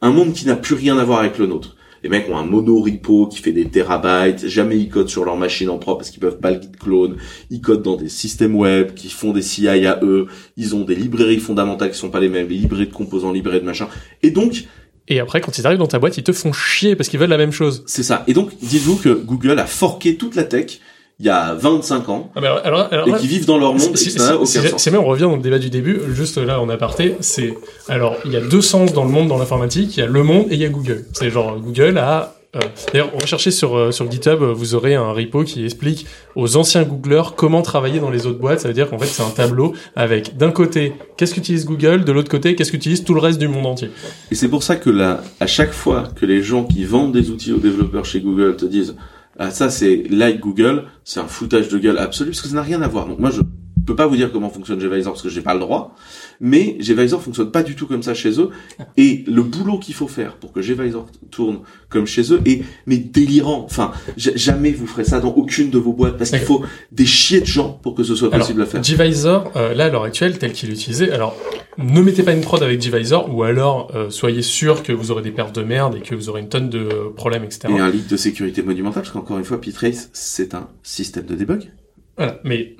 Un 0.00 0.10
monde 0.10 0.32
qui 0.32 0.46
n'a 0.46 0.56
plus 0.56 0.74
rien 0.74 0.96
à 0.96 1.04
voir 1.04 1.18
avec 1.18 1.38
le 1.38 1.46
nôtre. 1.46 1.76
Les 2.02 2.08
mecs 2.08 2.28
ont 2.28 2.36
un 2.36 2.44
mono-repo 2.44 3.26
qui 3.28 3.38
fait 3.38 3.52
des 3.52 3.66
terabytes, 3.66 4.46
jamais 4.46 4.78
ils 4.78 4.88
codent 4.88 5.08
sur 5.08 5.24
leur 5.24 5.36
machine 5.36 5.70
en 5.70 5.78
propre 5.78 5.98
parce 5.98 6.10
qu'ils 6.10 6.20
peuvent 6.20 6.40
pas 6.40 6.50
le 6.50 6.60
git 6.60 6.72
clone, 6.72 7.16
ils 7.50 7.60
codent 7.60 7.82
dans 7.82 7.96
des 7.96 8.08
systèmes 8.08 8.56
web 8.56 8.94
qui 8.94 9.08
font 9.08 9.32
des 9.32 9.42
CI 9.42 9.68
à 9.68 10.00
eux, 10.02 10.26
ils 10.56 10.74
ont 10.74 10.84
des 10.84 10.96
librairies 10.96 11.38
fondamentales 11.38 11.90
qui 11.90 11.98
sont 11.98 12.10
pas 12.10 12.20
les 12.20 12.28
mêmes, 12.28 12.48
les 12.48 12.56
librairies 12.56 12.88
de 12.88 12.92
composants, 12.92 13.32
librairies 13.32 13.60
de 13.60 13.66
machin. 13.66 13.88
Et 14.22 14.30
donc, 14.30 14.64
et 15.08 15.20
après, 15.20 15.40
quand 15.40 15.58
ils 15.58 15.66
arrivent 15.66 15.80
dans 15.80 15.86
ta 15.86 15.98
boîte, 15.98 16.16
ils 16.16 16.22
te 16.22 16.32
font 16.32 16.52
chier 16.52 16.94
parce 16.96 17.08
qu'ils 17.08 17.18
veulent 17.18 17.28
la 17.28 17.36
même 17.36 17.52
chose. 17.52 17.82
C'est 17.86 18.04
ça. 18.04 18.24
Et 18.28 18.34
donc, 18.34 18.50
dites-vous 18.62 18.96
que 18.96 19.08
Google 19.08 19.58
a 19.58 19.66
forqué 19.66 20.16
toute 20.16 20.36
la 20.36 20.44
tech 20.44 20.80
il 21.18 21.26
y 21.26 21.30
a 21.30 21.54
25 21.54 22.08
ans 22.08 22.30
ah 22.34 22.40
bah 22.40 22.60
alors, 22.64 22.88
alors, 22.90 23.08
et 23.08 23.12
qui 23.20 23.26
vivent 23.26 23.46
dans 23.46 23.58
leur 23.58 23.74
monde. 23.74 23.96
C'est 23.96 24.90
même, 24.90 25.00
on 25.00 25.06
revient 25.06 25.22
dans 25.22 25.36
le 25.36 25.42
débat 25.42 25.58
du 25.58 25.70
début, 25.70 26.00
juste 26.10 26.38
là 26.38 26.60
en 26.60 26.68
aparté, 26.68 27.16
c'est 27.20 27.54
alors 27.88 28.16
il 28.24 28.32
y 28.32 28.36
a 28.36 28.40
deux 28.40 28.62
sens 28.62 28.92
dans 28.92 29.04
le 29.04 29.10
monde 29.10 29.28
dans 29.28 29.38
l'informatique, 29.38 29.96
il 29.96 30.00
y 30.00 30.02
a 30.02 30.06
le 30.06 30.22
monde 30.22 30.46
et 30.50 30.54
il 30.54 30.60
y 30.60 30.64
a 30.64 30.68
Google. 30.68 31.04
C'est 31.12 31.30
genre 31.30 31.58
Google 31.58 31.98
a 31.98 32.34
euh, 32.54 32.60
D'ailleurs, 32.92 33.10
recherchez 33.18 33.50
sur 33.50 33.78
euh, 33.78 33.92
sur 33.92 34.10
GitHub, 34.10 34.42
vous 34.42 34.74
aurez 34.74 34.94
un 34.94 35.10
repo 35.12 35.42
qui 35.42 35.64
explique 35.64 36.06
aux 36.36 36.58
anciens 36.58 36.82
Googlers 36.82 37.34
comment 37.34 37.62
travailler 37.62 37.98
dans 37.98 38.10
les 38.10 38.26
autres 38.26 38.40
boîtes. 38.40 38.60
Ça 38.60 38.68
veut 38.68 38.74
dire 38.74 38.90
qu'en 38.90 38.98
fait, 38.98 39.06
c'est 39.06 39.22
un 39.22 39.30
tableau 39.30 39.72
avec 39.96 40.36
d'un 40.36 40.50
côté 40.50 40.92
qu'est-ce 41.16 41.32
qu'utilise 41.32 41.64
Google, 41.64 42.04
de 42.04 42.12
l'autre 42.12 42.30
côté 42.30 42.54
qu'est-ce 42.54 42.70
qu'utilise 42.70 43.04
tout 43.04 43.14
le 43.14 43.20
reste 43.20 43.38
du 43.38 43.48
monde 43.48 43.64
entier. 43.64 43.88
Et 44.30 44.34
c'est 44.34 44.48
pour 44.48 44.62
ça 44.62 44.76
que 44.76 44.90
là, 44.90 45.22
à 45.40 45.46
chaque 45.46 45.72
fois 45.72 46.04
que 46.14 46.26
les 46.26 46.42
gens 46.42 46.64
qui 46.64 46.84
vendent 46.84 47.12
des 47.12 47.30
outils 47.30 47.54
aux 47.54 47.58
développeurs 47.58 48.04
chez 48.04 48.20
Google 48.20 48.56
te 48.56 48.66
disent 48.66 48.96
ah, 49.38 49.50
ça 49.50 49.70
c'est 49.70 50.04
like 50.10 50.40
Google, 50.40 50.84
c'est 51.04 51.20
un 51.20 51.26
foutage 51.26 51.68
de 51.68 51.78
gueule 51.78 51.98
absolu 51.98 52.30
parce 52.30 52.42
que 52.42 52.48
ça 52.48 52.54
n'a 52.54 52.62
rien 52.62 52.82
à 52.82 52.88
voir. 52.88 53.06
Donc 53.06 53.18
moi 53.18 53.30
je 53.30 53.40
peux 53.86 53.96
pas 53.96 54.06
vous 54.06 54.16
dire 54.16 54.30
comment 54.32 54.50
fonctionne 54.50 54.78
Gvisor 54.78 55.12
parce 55.12 55.22
que 55.22 55.28
j'ai 55.28 55.40
pas 55.40 55.54
le 55.54 55.60
droit, 55.60 55.94
mais 56.40 56.76
Gvisor 56.80 57.22
fonctionne 57.22 57.50
pas 57.50 57.62
du 57.62 57.74
tout 57.74 57.86
comme 57.86 58.02
ça 58.02 58.14
chez 58.14 58.40
eux 58.40 58.50
et 58.96 59.24
le 59.26 59.42
boulot 59.42 59.78
qu'il 59.78 59.94
faut 59.94 60.08
faire 60.08 60.36
pour 60.36 60.52
que 60.52 60.60
Gvisor 60.60 61.06
tourne 61.30 61.60
comme 61.88 62.06
chez 62.06 62.32
eux 62.32 62.40
est 62.44 62.62
mais 62.86 62.96
délirant. 62.96 63.64
Enfin, 63.64 63.92
jamais 64.16 64.72
vous 64.72 64.86
ferez 64.86 65.04
ça 65.04 65.20
dans 65.20 65.30
aucune 65.30 65.70
de 65.70 65.78
vos 65.78 65.92
boîtes 65.92 66.18
parce 66.18 66.30
qu'il 66.30 66.40
faut 66.40 66.62
des 66.90 67.06
chiers 67.06 67.40
de 67.40 67.46
gens 67.46 67.78
pour 67.82 67.94
que 67.94 68.02
ce 68.02 68.14
soit 68.14 68.30
possible 68.30 68.62
à 68.62 68.66
faire. 68.66 68.80
Gvisor, 68.80 69.52
euh, 69.56 69.74
là 69.74 69.86
à 69.86 69.88
l'heure 69.88 70.04
actuelle 70.04 70.38
tel 70.38 70.52
qu'il 70.52 70.70
est 70.70 70.74
utilisé, 70.74 71.10
alors 71.10 71.36
ne 71.78 72.00
mettez 72.00 72.22
pas 72.22 72.32
une 72.32 72.40
prod 72.40 72.62
avec 72.62 72.80
Gvisor 72.80 73.34
ou 73.34 73.42
alors 73.42 73.90
euh, 73.94 74.10
soyez 74.10 74.42
sûr 74.42 74.82
que 74.82 74.92
vous 74.92 75.10
aurez 75.10 75.22
des 75.22 75.30
pertes 75.30 75.54
de 75.54 75.62
merde 75.62 75.96
et 75.96 76.00
que 76.00 76.14
vous 76.14 76.28
aurez 76.28 76.40
une 76.40 76.48
tonne 76.48 76.70
de 76.70 77.12
problèmes 77.16 77.44
etc. 77.44 77.68
Et 77.70 77.80
un 77.80 77.90
leak 77.90 78.08
de 78.08 78.16
sécurité 78.16 78.62
monumental 78.62 79.02
parce 79.02 79.12
qu'encore 79.12 79.38
une 79.38 79.44
fois, 79.44 79.60
Ptrace 79.60 80.10
c'est 80.12 80.54
un 80.54 80.68
système 80.82 81.26
de 81.26 81.34
debug. 81.34 81.72
Voilà, 82.16 82.40
mais 82.44 82.76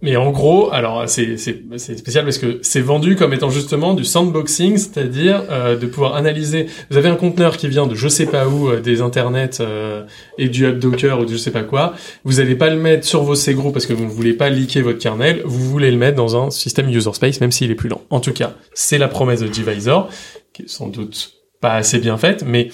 mais 0.00 0.16
en 0.16 0.30
gros, 0.30 0.72
alors 0.72 1.08
c'est 1.08 1.36
spécial 1.36 2.24
parce 2.24 2.38
que 2.38 2.60
c'est 2.62 2.80
vendu 2.80 3.16
comme 3.16 3.32
étant 3.32 3.50
justement 3.50 3.94
du 3.94 4.04
sandboxing, 4.04 4.76
c'est-à-dire 4.76 5.42
euh, 5.50 5.76
de 5.76 5.86
pouvoir 5.86 6.14
analyser. 6.14 6.66
Vous 6.90 6.96
avez 6.96 7.08
un 7.08 7.16
conteneur 7.16 7.56
qui 7.56 7.66
vient 7.66 7.86
de 7.88 7.96
je 7.96 8.06
sais 8.06 8.26
pas 8.26 8.46
où, 8.46 8.68
euh, 8.68 8.80
des 8.80 9.00
internets 9.00 9.60
euh, 9.60 10.04
et 10.38 10.48
du 10.48 10.68
hub 10.68 10.78
Docker 10.78 11.18
ou 11.18 11.24
de 11.24 11.32
je 11.32 11.36
sais 11.36 11.50
pas 11.50 11.64
quoi. 11.64 11.94
Vous 12.22 12.34
n'allez 12.34 12.54
pas 12.54 12.70
le 12.70 12.76
mettre 12.76 13.04
sur 13.04 13.24
vos 13.24 13.34
segros 13.34 13.72
parce 13.72 13.86
que 13.86 13.92
vous 13.92 14.04
ne 14.04 14.10
voulez 14.10 14.34
pas 14.34 14.50
leaker 14.50 14.84
votre 14.84 14.98
kernel. 14.98 15.42
Vous 15.44 15.68
voulez 15.68 15.90
le 15.90 15.96
mettre 15.96 16.16
dans 16.16 16.36
un 16.40 16.50
système 16.50 16.88
user 16.88 17.12
space, 17.12 17.40
même 17.40 17.50
s'il 17.50 17.72
est 17.72 17.74
plus 17.74 17.88
lent. 17.88 18.02
En 18.10 18.20
tout 18.20 18.32
cas, 18.32 18.54
c'est 18.74 18.98
la 18.98 19.08
promesse 19.08 19.40
de 19.40 19.48
Gvisor, 19.48 20.10
qui 20.52 20.62
est 20.62 20.68
sans 20.68 20.86
doute 20.86 21.32
pas 21.60 21.74
assez 21.74 21.98
bien 21.98 22.16
faite, 22.16 22.44
mais 22.46 22.68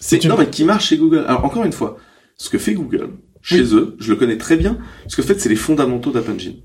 c'est 0.00 0.24
une... 0.24 0.30
non 0.30 0.36
mais 0.36 0.48
qui 0.48 0.64
marche 0.64 0.88
chez 0.88 0.96
Google. 0.96 1.24
Alors 1.28 1.44
encore 1.44 1.64
une 1.64 1.72
fois, 1.72 1.96
ce 2.36 2.50
que 2.50 2.58
fait 2.58 2.74
Google, 2.74 3.10
chez 3.46 3.76
eux, 3.76 3.96
je 4.00 4.10
le 4.10 4.16
connais 4.16 4.38
très 4.38 4.56
bien, 4.56 4.76
parce 5.04 5.14
que 5.14 5.22
en 5.22 5.24
fait, 5.24 5.40
c'est 5.40 5.48
les 5.48 5.54
fondamentaux 5.54 6.10
d'App 6.10 6.28
Engine. 6.28 6.56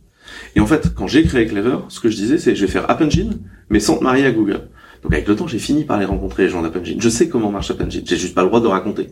Et 0.56 0.60
en 0.60 0.66
fait, 0.66 0.96
quand 0.96 1.06
j'ai 1.06 1.24
créé 1.24 1.46
Clever, 1.46 1.78
ce 1.90 2.00
que 2.00 2.10
je 2.10 2.16
disais, 2.16 2.40
c'est 2.40 2.56
je 2.56 2.66
vais 2.66 2.72
faire 2.72 2.90
App 2.90 3.02
Engine, 3.02 3.40
mais 3.70 3.80
sans 3.80 4.00
te 4.00 4.04
marier 4.04 4.26
à 4.26 4.32
Google. 4.32 4.62
Donc 5.04 5.14
avec 5.14 5.28
le 5.28 5.36
temps, 5.36 5.48
j'ai 5.48 5.60
fini 5.60 5.84
par 5.84 6.00
les 6.00 6.06
rencontrer, 6.06 6.44
les 6.44 6.50
gens 6.50 6.64
d'App 6.64 6.76
Engine. 6.76 7.00
Je 7.00 7.10
sais 7.10 7.30
comment 7.30 7.52
marche 7.52 7.70
App 7.70 7.82
Engine, 7.82 8.02
j'ai 8.04 8.18
juste 8.18 8.34
pas 8.34 8.42
le 8.42 8.48
droit 8.48 8.62
de 8.62 8.68
raconter. 8.68 9.10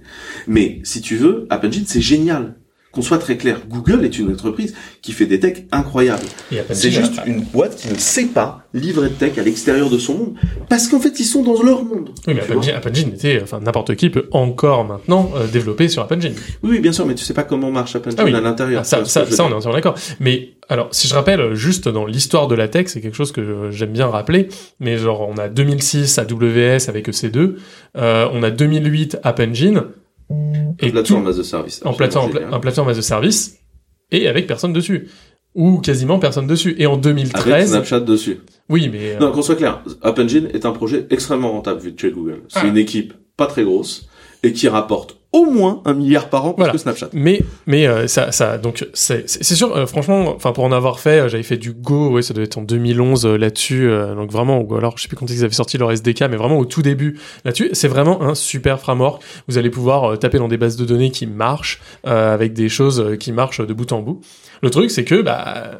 Mais 0.47 0.79
si 0.83 0.99
tu 1.01 1.15
veux, 1.15 1.45
App 1.51 1.63
Engine, 1.63 1.83
c'est 1.85 2.01
génial. 2.01 2.55
Qu'on 2.91 3.03
soit 3.03 3.19
très 3.19 3.37
clair, 3.37 3.61
Google 3.69 4.03
est 4.03 4.17
une 4.17 4.31
entreprise 4.31 4.75
qui 5.01 5.11
fait 5.11 5.27
des 5.27 5.39
techs 5.39 5.67
incroyables. 5.71 6.25
C'est 6.71 6.89
juste 6.89 7.21
une 7.27 7.41
boîte 7.41 7.75
qui 7.75 7.89
ne 7.89 7.97
sait 7.97 8.25
pas 8.25 8.63
livrer 8.73 9.09
de 9.09 9.13
tech 9.13 9.37
à 9.37 9.43
l'extérieur 9.43 9.89
de 9.89 9.97
son 9.97 10.13
monde, 10.17 10.33
parce 10.69 10.87
qu'en 10.87 10.99
fait 10.99 11.19
ils 11.19 11.25
sont 11.25 11.43
dans 11.43 11.61
leur 11.61 11.83
monde. 11.83 12.09
Oui, 12.27 12.33
mais 12.33 12.41
App 12.71 12.87
Engine, 12.87 13.09
était, 13.09 13.41
enfin 13.43 13.59
n'importe 13.59 13.95
qui 13.95 14.09
peut 14.09 14.27
encore 14.31 14.85
maintenant 14.85 15.31
euh, 15.35 15.47
développer 15.47 15.87
sur 15.87 16.01
App 16.03 16.11
Engine. 16.11 16.33
Oui, 16.63 16.71
oui, 16.71 16.79
bien 16.79 16.91
sûr, 16.91 17.05
mais 17.05 17.15
tu 17.15 17.23
sais 17.23 17.33
pas 17.33 17.43
comment 17.43 17.71
marche 17.71 17.95
App 17.95 18.07
Engine 18.07 18.19
ah 18.19 18.37
à 18.37 18.41
l'intérieur. 18.41 18.85
ça, 18.85 19.05
ça, 19.05 19.25
ça, 19.25 19.45
on 19.45 19.49
est 19.49 19.53
entièrement 19.53 19.77
d'accord. 19.77 19.95
Mais 20.19 20.53
alors, 20.67 20.89
si 20.91 21.07
je 21.07 21.15
rappelle, 21.15 21.55
juste 21.55 21.89
dans 21.89 22.05
l'histoire 22.05 22.47
de 22.47 22.55
la 22.55 22.67
tech, 22.67 22.87
c'est 22.87 23.01
quelque 23.01 23.17
chose 23.17 23.31
que 23.31 23.69
j'aime 23.71 23.91
bien 23.91 24.07
rappeler, 24.07 24.49
mais 24.79 24.97
genre 24.97 25.27
on 25.27 25.37
a 25.37 25.47
2006 25.47 26.19
AWS 26.19 26.89
avec 26.89 27.09
EC2, 27.09 27.55
euh, 27.97 28.29
on 28.31 28.43
a 28.43 28.51
2008 28.51 29.17
App 29.23 29.39
Engine, 29.39 29.83
et 30.79 30.91
plateforme 30.91 31.25
base 31.25 31.37
de 31.37 31.43
service. 31.43 31.81
En 31.85 31.93
plateforme, 31.93 32.31
en 32.51 32.59
plateforme 32.59 32.87
base 32.87 32.97
de 32.97 33.01
service, 33.01 33.59
et 34.11 34.27
avec 34.27 34.47
personne 34.47 34.73
dessus. 34.73 35.09
Ou 35.55 35.79
quasiment 35.79 36.19
personne 36.19 36.45
dessus. 36.45 36.75
Et 36.77 36.85
en 36.85 36.95
2013... 36.95 37.53
Avec 37.53 37.67
Snapchat 37.67 38.01
dessus. 38.01 38.41
Oui, 38.69 38.87
mais... 38.87 39.17
Non, 39.19 39.31
qu'on 39.31 39.41
soit 39.41 39.55
clair, 39.55 39.83
App 40.03 40.19
Engine 40.19 40.47
est 40.53 40.65
un 40.65 40.71
projet 40.71 41.07
extrêmement 41.09 41.51
rentable 41.51 41.81
vu 41.81 41.91
de 41.91 41.99
chez 41.99 42.11
Google. 42.11 42.43
C'est 42.49 42.59
ah. 42.59 42.67
une 42.67 42.77
équipe 42.77 43.13
pas 43.35 43.47
très 43.47 43.63
grosse, 43.63 44.07
et 44.43 44.53
qui 44.53 44.67
rapporte 44.67 45.18
au 45.31 45.45
moins 45.45 45.81
un 45.85 45.93
milliard 45.93 46.29
par 46.29 46.45
an 46.45 46.53
plus 46.53 46.71
que 46.71 46.77
Snapchat. 46.77 47.09
Mais 47.13 47.41
mais 47.67 47.87
euh, 47.87 48.07
ça 48.07 48.31
ça 48.31 48.57
donc 48.57 48.87
c'est 48.93 49.29
c'est 49.29 49.55
sûr 49.55 49.75
euh, 49.75 49.85
franchement 49.85 50.33
enfin 50.35 50.53
pour 50.53 50.63
en 50.63 50.71
avoir 50.71 50.99
fait 50.99 51.19
euh, 51.19 51.29
j'avais 51.29 51.43
fait 51.43 51.57
du 51.57 51.73
Go 51.73 52.09
ouais 52.09 52.23
ça 52.23 52.33
devait 52.33 52.45
être 52.45 52.57
en 52.57 52.63
2011 52.63 53.25
là-dessus 53.27 53.89
donc 54.15 54.31
vraiment 54.31 54.59
ou 54.59 54.75
alors 54.75 54.97
je 54.97 55.03
sais 55.03 55.07
plus 55.07 55.17
quand 55.17 55.29
ils 55.29 55.43
avaient 55.43 55.53
sorti 55.53 55.77
leur 55.77 55.91
SDK 55.91 56.21
mais 56.21 56.37
vraiment 56.37 56.57
au 56.57 56.65
tout 56.65 56.81
début 56.81 57.19
là-dessus 57.45 57.69
c'est 57.73 57.87
vraiment 57.87 58.23
un 58.23 58.33
super 58.33 58.79
framework 58.79 59.21
vous 59.47 59.57
allez 59.59 59.69
pouvoir 59.69 60.17
taper 60.17 60.39
dans 60.39 60.47
des 60.47 60.57
bases 60.57 60.77
de 60.77 60.85
données 60.85 61.11
qui 61.11 61.27
marchent 61.27 61.79
avec 62.03 62.53
des 62.53 62.69
choses 62.69 63.17
qui 63.19 63.31
marchent 63.31 63.61
de 63.65 63.73
bout 63.73 63.91
en 63.91 64.01
bout. 64.01 64.21
Le 64.63 64.69
truc 64.69 64.89
c'est 64.89 65.03
que 65.03 65.21
bah 65.21 65.71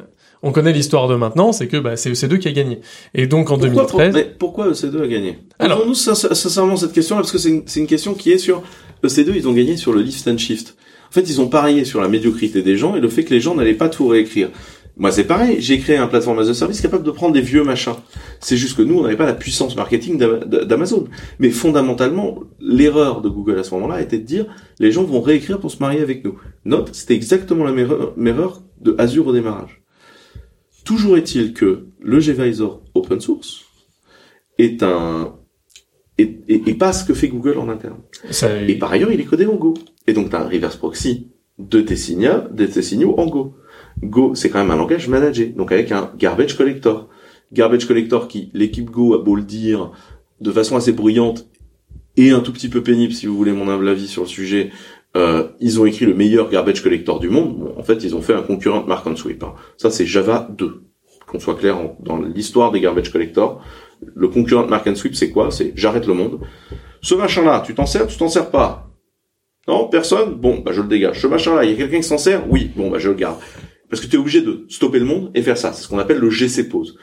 on 0.42 0.52
connaît 0.52 0.72
l'histoire 0.72 1.08
de 1.08 1.16
maintenant, 1.16 1.52
c'est 1.52 1.66
que 1.66 1.76
bah, 1.76 1.96
c'est 1.96 2.10
EC2 2.10 2.38
qui 2.38 2.48
a 2.48 2.52
gagné. 2.52 2.80
Et 3.14 3.26
donc 3.26 3.50
en 3.50 3.58
2013... 3.58 4.14
mais 4.14 4.24
pourquoi 4.24 4.70
EC2 4.70 5.02
a 5.02 5.06
gagné? 5.06 5.38
Alors, 5.58 5.86
nous 5.86 5.94
sincèrement 5.94 6.76
cette 6.76 6.92
question-là, 6.92 7.22
parce 7.22 7.32
que 7.32 7.38
c'est 7.38 7.50
une, 7.50 7.64
une, 7.76 7.86
question 7.86 8.14
qui 8.14 8.32
est 8.32 8.38
sur 8.38 8.62
EC2, 9.04 9.32
ils 9.34 9.48
ont 9.48 9.52
gagné 9.52 9.76
sur 9.76 9.92
le 9.92 10.00
lift 10.00 10.26
and 10.28 10.38
shift. 10.38 10.76
En 11.10 11.12
fait, 11.12 11.28
ils 11.28 11.40
ont 11.40 11.48
parié 11.48 11.84
sur 11.84 12.00
la 12.00 12.08
médiocrité 12.08 12.62
des 12.62 12.76
gens 12.76 12.96
et 12.96 13.00
le 13.00 13.08
fait 13.08 13.24
que 13.24 13.34
les 13.34 13.40
gens 13.40 13.54
n'allaient 13.54 13.74
pas 13.74 13.88
tout 13.88 14.06
réécrire. 14.06 14.48
Moi, 14.96 15.10
c'est 15.10 15.24
pareil. 15.24 15.56
J'ai 15.60 15.78
créé 15.78 15.96
un 15.96 16.06
plateforme 16.06 16.38
as 16.40 16.48
a 16.48 16.54
service 16.54 16.80
capable 16.80 17.04
de 17.04 17.10
prendre 17.10 17.32
des 17.32 17.40
vieux 17.40 17.64
machins. 17.64 17.94
C'est 18.38 18.56
juste 18.56 18.76
que 18.76 18.82
nous, 18.82 18.98
on 18.98 19.02
n'avait 19.02 19.16
pas 19.16 19.26
la 19.26 19.34
puissance 19.34 19.74
marketing 19.74 20.18
d'Ama- 20.18 20.44
d'Amazon. 20.44 21.06
Mais 21.38 21.50
fondamentalement, 21.50 22.40
l'erreur 22.60 23.22
de 23.22 23.28
Google 23.28 23.58
à 23.58 23.64
ce 23.64 23.72
moment-là 23.74 24.02
était 24.02 24.18
de 24.18 24.24
dire 24.24 24.46
les 24.78 24.92
gens 24.92 25.02
vont 25.02 25.20
réécrire 25.20 25.58
pour 25.58 25.70
se 25.70 25.78
marier 25.78 26.00
avec 26.00 26.24
nous. 26.24 26.38
Note, 26.64 26.90
c'était 26.92 27.14
exactement 27.14 27.64
la 27.64 27.72
même 27.72 28.26
erreur 28.26 28.62
de 28.80 28.94
Azure 28.98 29.26
au 29.26 29.32
démarrage. 29.32 29.79
Toujours 30.90 31.16
est-il 31.16 31.52
que 31.52 31.86
le 32.00 32.18
gvisor 32.18 32.82
open 32.94 33.20
source 33.20 33.60
est 34.58 34.82
un 34.82 35.36
est 36.18 36.74
pas 36.78 36.92
ce 36.92 37.04
que 37.04 37.14
fait 37.14 37.28
Google 37.28 37.58
en 37.58 37.68
interne. 37.68 37.98
Ça- 38.32 38.60
Et 38.62 38.74
par 38.76 38.90
ailleurs, 38.90 39.12
il 39.12 39.20
est 39.20 39.24
codé 39.24 39.46
en 39.46 39.54
Go. 39.54 39.74
Et 40.08 40.12
donc, 40.12 40.30
tu 40.30 40.34
as 40.36 40.40
un 40.40 40.48
reverse 40.48 40.74
proxy 40.74 41.28
de 41.60 41.80
tes 41.80 41.94
de 41.94 42.66
tes 42.66 42.82
signaux 42.82 43.14
en 43.20 43.26
Go. 43.26 43.54
Go, 44.02 44.34
c'est 44.34 44.50
quand 44.50 44.58
même 44.58 44.72
un 44.72 44.76
langage 44.76 45.06
managé, 45.06 45.46
donc 45.46 45.70
avec 45.70 45.92
un 45.92 46.10
garbage 46.18 46.56
collector. 46.56 47.08
Garbage 47.52 47.86
collector 47.86 48.26
qui, 48.26 48.50
l'équipe 48.52 48.90
Go 48.90 49.14
a 49.14 49.18
beau 49.18 49.36
le 49.36 49.42
dire 49.44 49.92
de 50.40 50.50
façon 50.50 50.74
assez 50.74 50.92
bruyante 50.92 51.46
et 52.16 52.30
un 52.32 52.40
tout 52.40 52.52
petit 52.52 52.68
peu 52.68 52.82
pénible, 52.82 53.12
si 53.12 53.26
vous 53.26 53.36
voulez 53.36 53.52
mon 53.52 53.68
humble 53.68 53.88
avis 53.88 54.08
sur 54.08 54.22
le 54.22 54.28
sujet, 54.28 54.72
euh, 55.16 55.48
ils 55.60 55.80
ont 55.80 55.86
écrit 55.86 56.06
le 56.06 56.14
meilleur 56.14 56.48
garbage 56.50 56.82
collector 56.82 57.18
du 57.20 57.28
monde. 57.28 57.58
Bon, 57.58 57.74
en 57.76 57.82
fait, 57.82 58.04
ils 58.04 58.14
ont 58.14 58.22
fait 58.22 58.34
un 58.34 58.42
concurrent 58.42 58.82
de 58.82 58.86
Mark 58.86 59.06
and 59.06 59.16
Sweep. 59.16 59.42
hein. 59.42 59.54
Ça, 59.76 59.90
c'est 59.90 60.06
Java 60.06 60.48
2. 60.56 60.82
Qu'on 61.26 61.40
soit 61.40 61.54
clair 61.56 61.76
dans 62.00 62.18
l'histoire 62.20 62.70
des 62.72 62.80
garbage 62.80 63.10
collectors. 63.10 63.62
Le 64.14 64.28
concurrent 64.28 64.64
de 64.64 64.70
Mark 64.70 64.86
and 64.86 64.94
Sweep, 64.94 65.14
c'est 65.14 65.30
quoi? 65.30 65.50
C'est 65.50 65.72
j'arrête 65.76 66.06
le 66.06 66.14
monde. 66.14 66.40
Ce 67.02 67.14
machin-là, 67.14 67.62
tu 67.64 67.74
t'en 67.74 67.86
sers, 67.86 68.06
tu 68.06 68.16
t'en 68.16 68.28
sers 68.28 68.50
pas. 68.50 68.90
Non, 69.68 69.88
personne? 69.88 70.34
Bon, 70.34 70.58
bah 70.58 70.72
je 70.72 70.80
le 70.80 70.88
dégage. 70.88 71.20
Ce 71.20 71.26
machin-là, 71.26 71.64
il 71.64 71.70
y 71.70 71.74
a 71.74 71.76
quelqu'un 71.76 71.98
qui 71.98 72.02
s'en 72.02 72.18
sert? 72.18 72.50
Oui, 72.50 72.70
bon, 72.76 72.90
bah 72.90 72.98
je 72.98 73.08
le 73.08 73.14
garde. 73.14 73.36
Parce 73.88 74.00
que 74.00 74.06
tu 74.06 74.16
es 74.16 74.18
obligé 74.18 74.40
de 74.42 74.64
stopper 74.68 74.98
le 74.98 75.04
monde 75.04 75.30
et 75.34 75.42
faire 75.42 75.58
ça. 75.58 75.72
C'est 75.72 75.82
ce 75.82 75.88
qu'on 75.88 75.98
appelle 75.98 76.18
le 76.18 76.30
GC 76.30 76.68
pause. 76.68 76.96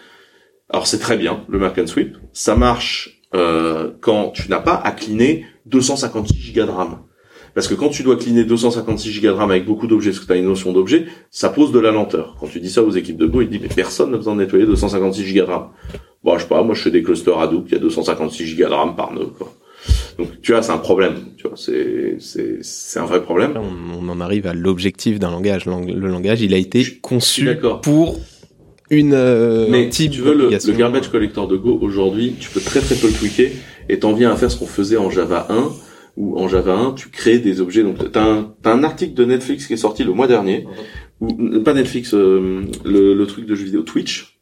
Alors 0.69 0.87
c'est 0.87 0.99
très 0.99 1.17
bien, 1.17 1.45
le 1.47 1.59
mark 1.59 1.77
and 1.77 1.87
sweep. 1.87 2.17
Ça 2.33 2.55
marche 2.55 3.21
euh, 3.35 3.91
quand 4.01 4.31
tu 4.31 4.49
n'as 4.49 4.59
pas 4.59 4.75
à 4.75 4.91
cleaner 4.91 5.45
256 5.65 6.35
gigas 6.35 6.65
de 6.65 6.71
RAM. 6.71 7.03
Parce 7.57 7.67
que 7.67 7.73
quand 7.73 7.89
tu 7.89 8.03
dois 8.03 8.17
cleaner 8.17 8.43
256 8.43 9.11
gigas 9.11 9.31
de 9.31 9.35
RAM 9.35 9.49
avec 9.49 9.65
beaucoup 9.65 9.87
d'objets, 9.87 10.11
parce 10.11 10.19
que 10.19 10.27
tu 10.27 10.31
as 10.31 10.35
une 10.35 10.45
notion 10.45 10.73
d'objet, 10.73 11.07
ça 11.31 11.49
pose 11.49 11.71
de 11.71 11.79
la 11.79 11.89
lenteur. 11.89 12.35
Quand 12.39 12.45
tu 12.45 12.59
dis 12.59 12.69
ça 12.69 12.83
aux 12.83 12.91
équipes 12.91 13.17
de 13.17 13.25
Go, 13.25 13.41
ils 13.41 13.47
te 13.47 13.51
disent 13.53 13.61
mais 13.63 13.67
personne 13.75 14.11
n'a 14.11 14.17
besoin 14.17 14.35
de 14.35 14.41
nettoyer 14.41 14.67
256 14.67 15.25
gigas 15.25 15.45
de 15.45 15.49
RAM. 15.49 15.63
Bon, 16.23 16.37
je 16.37 16.43
sais 16.43 16.47
pas, 16.49 16.61
moi 16.61 16.75
je 16.75 16.83
fais 16.83 16.91
des 16.91 17.01
clusters 17.01 17.39
Hadoop, 17.39 17.65
il 17.69 17.71
y 17.73 17.75
a 17.75 17.79
256 17.79 18.45
gigas 18.45 18.69
de 18.69 18.73
RAM 18.75 18.95
par 18.95 19.11
nœud, 19.11 19.31
quoi. 19.37 19.51
Donc 20.19 20.39
tu 20.43 20.51
vois, 20.51 20.61
c'est 20.61 20.71
un 20.71 20.77
problème. 20.77 21.13
Tu 21.37 21.47
vois, 21.47 21.57
c'est 21.57 22.17
c'est 22.19 22.59
c'est 22.61 22.99
un 22.99 23.05
vrai 23.05 23.23
problème. 23.23 23.53
On, 23.55 24.05
on 24.05 24.09
en 24.09 24.19
arrive 24.21 24.45
à 24.45 24.53
l'objectif 24.53 25.17
d'un 25.17 25.31
langage. 25.31 25.65
Lang- 25.65 25.91
Le 25.91 26.07
langage, 26.07 26.41
il 26.43 26.53
a 26.53 26.57
été 26.57 26.83
conçu 27.01 27.43
pour 27.81 28.19
une 28.91 29.13
euh, 29.13 29.65
Mais 29.69 29.87
un 29.87 29.89
type 29.89 30.11
tu 30.11 30.21
veux, 30.21 30.33
le, 30.35 30.49
le 30.49 30.73
garbage 30.77 31.09
collector 31.09 31.47
de 31.47 31.57
Go, 31.57 31.77
aujourd'hui, 31.81 32.35
tu 32.39 32.49
peux 32.49 32.61
très 32.61 32.81
très 32.81 32.95
peu 32.95 33.07
le 33.07 33.13
tweaker 33.13 33.49
et 33.89 33.99
t'en 33.99 34.13
viens 34.13 34.31
à 34.31 34.35
faire 34.35 34.51
ce 34.51 34.57
qu'on 34.57 34.65
faisait 34.67 34.97
en 34.97 35.09
Java 35.09 35.47
1, 35.49 35.69
où 36.17 36.37
en 36.37 36.47
Java 36.47 36.75
1, 36.75 36.93
tu 36.93 37.09
crées 37.09 37.39
des 37.39 37.61
objets. 37.61 37.83
Donc, 37.83 38.11
t'as 38.11 38.25
un, 38.25 38.53
un 38.65 38.83
article 38.83 39.13
de 39.13 39.23
Netflix 39.23 39.67
qui 39.67 39.73
est 39.73 39.77
sorti 39.77 40.03
le 40.03 40.11
mois 40.13 40.27
dernier, 40.27 40.65
ou 41.21 41.61
pas 41.61 41.73
Netflix, 41.73 42.13
euh, 42.13 42.63
le, 42.83 43.13
le 43.13 43.27
truc 43.27 43.45
de 43.45 43.55
jeux 43.55 43.65
vidéo 43.65 43.83
Twitch, 43.83 44.39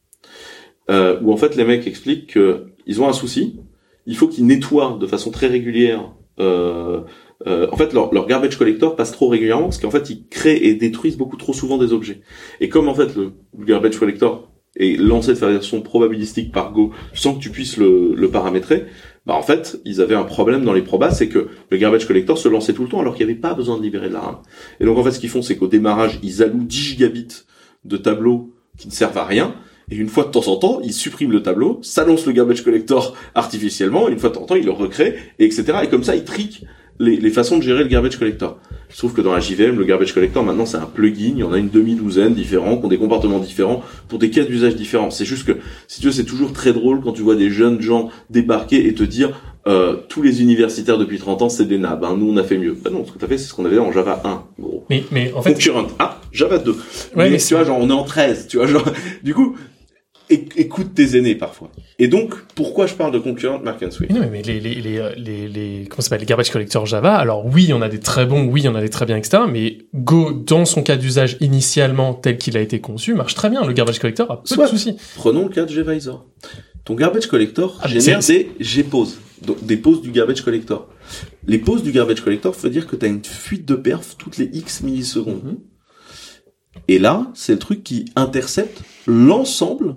euh, 0.89 1.19
où 1.22 1.31
en 1.31 1.38
fait 1.38 1.56
les 1.56 1.65
mecs 1.65 1.85
expliquent 1.85 2.34
que 2.34 2.68
ils 2.85 3.02
ont 3.02 3.10
un 3.10 3.14
souci, 3.14 3.60
il 4.06 4.15
faut 4.15 4.27
qu'ils 4.27 4.45
nettoient 4.45 4.97
de 4.99 5.07
façon 5.07 5.31
très 5.31 5.47
régulière. 5.47 6.14
Euh, 6.39 7.02
euh, 7.47 7.68
en 7.72 7.77
fait, 7.77 7.91
leur, 7.93 8.14
leur 8.14 8.27
garbage 8.27 8.57
collector 8.57 8.95
passe 8.95 9.11
trop 9.11 9.27
régulièrement 9.27 9.65
parce 9.65 9.80
qu'en 9.80 9.91
fait, 9.91 10.10
ils 10.10 10.27
créent 10.27 10.65
et 10.65 10.76
détruisent 10.76 11.18
beaucoup 11.18 11.38
trop 11.38 11.53
souvent 11.53 11.77
des 11.77 11.91
objets. 11.91 12.22
Et 12.61 12.69
comme 12.69 12.88
en 12.88 12.95
fait 12.95 13.15
le 13.15 13.34
garbage 13.65 13.97
collector 13.97 14.52
est 14.77 14.99
lancé 14.99 15.31
de 15.31 15.38
façon 15.38 15.81
probabilistique 15.81 16.52
par 16.52 16.73
Go, 16.73 16.91
sans 17.14 17.35
que 17.35 17.39
tu 17.39 17.49
puisses 17.49 17.77
le, 17.77 18.14
le 18.14 18.30
paramétrer, 18.30 18.85
bah 19.26 19.34
en 19.34 19.41
fait, 19.41 19.80
ils 19.85 20.02
avaient 20.02 20.15
un 20.15 20.23
problème 20.23 20.64
dans 20.64 20.73
les 20.73 20.84
probas, 20.84 21.11
c'est 21.11 21.30
que 21.30 21.47
le 21.72 21.77
garbage 21.77 22.06
collector 22.06 22.38
se 22.38 22.47
lançait 22.47 22.73
tout 22.73 22.84
le 22.84 22.89
temps 22.89 22.99
alors 22.99 23.15
qu'il 23.15 23.26
n'y 23.26 23.31
avait 23.31 23.41
pas 23.41 23.53
besoin 23.53 23.77
de 23.77 23.84
libérer 23.84 24.10
de 24.10 24.14
la 24.14 24.19
RAM. 24.19 24.38
Et 24.80 24.85
donc 24.85 24.97
en 24.97 25.03
fait, 25.03 25.11
ce 25.11 25.19
qu'ils 25.19 25.30
font, 25.30 25.41
c'est 25.41 25.57
qu'au 25.57 25.68
démarrage, 25.68 26.19
ils 26.22 26.43
allouent 26.43 26.64
10 26.64 26.77
gigabits 26.77 27.43
de 27.85 27.97
tableaux 27.97 28.53
qui 28.77 28.88
ne 28.88 28.93
servent 28.93 29.18
à 29.18 29.26
rien. 29.26 29.56
Et 29.89 29.95
une 29.95 30.10
fois 30.10 30.26
de 30.26 30.30
temps 30.30 30.47
en 30.47 30.57
temps, 30.57 30.80
ils 30.84 30.93
suppriment 30.93 31.31
le 31.31 31.43
tableau, 31.43 31.80
ça 31.81 32.06
le 32.06 32.31
garbage 32.31 32.64
collector 32.64 33.15
artificiellement, 33.35 34.10
et 34.10 34.11
une 34.11 34.19
fois 34.19 34.30
de 34.30 34.35
temps 34.35 34.43
en 34.43 34.45
temps, 34.45 34.56
ils 34.56 34.65
le 34.65 34.72
recréent, 34.72 35.14
et 35.39 35.45
etc. 35.45 35.80
Et 35.84 35.89
comme 35.89 36.03
ça, 36.03 36.15
ils 36.15 36.23
triquent 36.23 36.65
les, 37.00 37.18
les 37.18 37.30
façons 37.30 37.58
de 37.58 37.64
gérer 37.64 37.84
le 37.84 37.90
garbage 37.90 38.18
collector. 38.18 38.58
Je 38.90 38.98
trouve 38.98 39.14
que 39.14 39.22
dans 39.22 39.34
la 39.34 39.40
JVM, 39.40 39.78
le 39.78 39.84
garbage 39.84 40.14
collector, 40.14 40.44
maintenant, 40.44 40.66
c'est 40.66 40.78
un 40.78 40.86
plugin. 40.86 41.34
Il 41.34 41.40
y 41.40 41.44
en 41.44 41.52
a 41.52 41.58
une 41.58 41.70
demi-douzaine 41.70 42.34
différents, 42.34 42.78
qui 42.78 42.86
ont 42.86 42.90
des 42.90 42.98
comportements 42.98 43.40
différents, 43.40 43.84
pour 44.08 44.20
des 44.20 44.30
cas 44.30 44.44
d'usage 44.44 44.76
différents. 44.76 45.10
C'est 45.10 45.26
juste 45.26 45.46
que, 45.46 45.58
si 45.88 46.00
tu 46.00 46.08
veux, 46.08 46.14
c'est 46.14 46.24
toujours 46.24 46.54
très 46.54 46.72
drôle 46.72 47.02
quand 47.02 47.12
tu 47.12 47.22
vois 47.22 47.36
des 47.36 47.50
jeunes 47.50 47.82
gens 47.82 48.10
débarquer 48.30 48.88
et 48.88 48.94
te 48.94 49.04
dire, 49.04 49.38
euh, 49.68 49.98
tous 50.08 50.22
les 50.22 50.42
universitaires 50.42 50.98
depuis 50.98 51.18
30 51.18 51.42
ans, 51.42 51.50
c'est 51.50 51.66
des 51.66 51.78
nabs. 51.78 52.06
Hein. 52.06 52.16
Nous, 52.18 52.32
on 52.32 52.38
a 52.38 52.44
fait 52.44 52.58
mieux. 52.58 52.78
Bah 52.80 52.92
non, 52.92 53.06
ce 53.06 53.12
que 53.12 53.18
t'as 53.18 53.28
fait, 53.28 53.38
c'est 53.38 53.48
ce 53.48 53.54
qu'on 53.54 53.66
avait 53.66 53.80
en 53.80 53.92
Java 53.92 54.22
1, 54.24 54.44
gros. 54.60 54.86
Mais, 54.90 55.04
mais 55.12 55.34
en 55.34 55.42
fait, 55.42 55.54
Concurrent. 55.54 55.88
Ah, 56.00 56.22
Java 56.32 56.60
2. 56.60 56.72
Ouais, 56.72 56.78
mais, 57.16 57.30
mais 57.32 57.38
tu 57.38 57.54
vois, 57.56 57.64
genre, 57.64 57.80
on 57.82 57.90
est 57.90 57.94
en 57.94 58.04
13, 58.04 58.48
tu 58.48 58.58
vois, 58.58 58.68
genre, 58.68 58.86
du 59.24 59.34
coup, 59.34 59.58
écoute 60.30 60.93
tes 60.93 61.18
aînés 61.18 61.35
parfois. 61.35 61.72
Et 61.99 62.07
donc, 62.07 62.34
pourquoi 62.56 62.88
je 62.88 62.93
parle 62.93 63.11
de 63.11 63.19
concurrent 63.19 63.60
Mark 63.60 63.81
and 63.84 63.89
Mais 63.99 64.07
non, 64.07 64.27
mais 64.31 64.41
les, 64.41 64.60
les, 64.60 64.76
les, 64.76 64.97
euh, 64.97 65.14
les, 65.18 65.47
les, 65.47 65.85
comment 65.89 66.02
ça 66.02 66.03
s'appelle, 66.03 66.22
les 66.22 66.26
garbage 66.26 66.49
collectors 66.52 66.85
Java, 66.85 67.15
alors 67.15 67.45
oui, 67.45 67.72
on 67.73 67.81
a 67.81 67.89
des 67.89 67.99
très 67.99 68.26
bons, 68.26 68.45
oui, 68.45 68.68
on 68.68 68.76
a 68.76 68.81
des 68.81 68.89
très 68.89 69.06
bien, 69.06 69.18
etc. 69.18 69.43
Mais 69.49 69.80
Go, 69.93 70.31
dans 70.31 70.65
son 70.65 70.84
cas 70.84 70.95
d'usage 70.95 71.38
initialement 71.41 72.14
tel 72.14 72.38
qu'il 72.38 72.57
a 72.57 72.61
été 72.61 72.81
conçu, 72.81 73.14
marche 73.14 73.35
très 73.35 73.49
bien. 73.49 73.65
Le 73.65 73.73
garbage 73.73 73.99
collector 73.99 74.31
a 74.31 74.43
peu 74.43 74.56
de 74.56 74.68
soucis. 74.68 74.97
Prenons 75.15 75.43
le 75.43 75.49
cas 75.49 75.65
de 75.65 75.72
GVisor. 75.72 76.26
Ton 76.85 76.93
garbage 76.93 77.27
collector 77.27 77.81
génère 77.88 78.19
des 78.19 78.52
G-poses, 78.60 79.18
donc 79.41 79.64
des 79.65 79.77
poses 79.77 80.02
du 80.02 80.11
garbage 80.11 80.41
collector. 80.43 80.88
Les 81.47 81.57
poses 81.57 81.81
du 81.81 81.91
garbage 81.91 82.22
collector 82.22 82.53
veut 82.53 82.69
dire 82.69 82.85
que 82.85 82.95
tu 82.95 83.06
as 83.06 83.07
une 83.07 83.23
fuite 83.23 83.65
de 83.65 83.76
perf 83.76 84.15
toutes 84.18 84.38
les 84.38 84.49
X 84.53 84.84
millisecondes. 84.84 85.43
Mhm. 85.43 85.57
Et 86.88 86.99
là, 86.99 87.31
c'est 87.34 87.53
le 87.53 87.60
truc 87.60 87.84
qui 87.84 88.06
intercepte 88.15 88.81
l'ensemble 89.07 89.95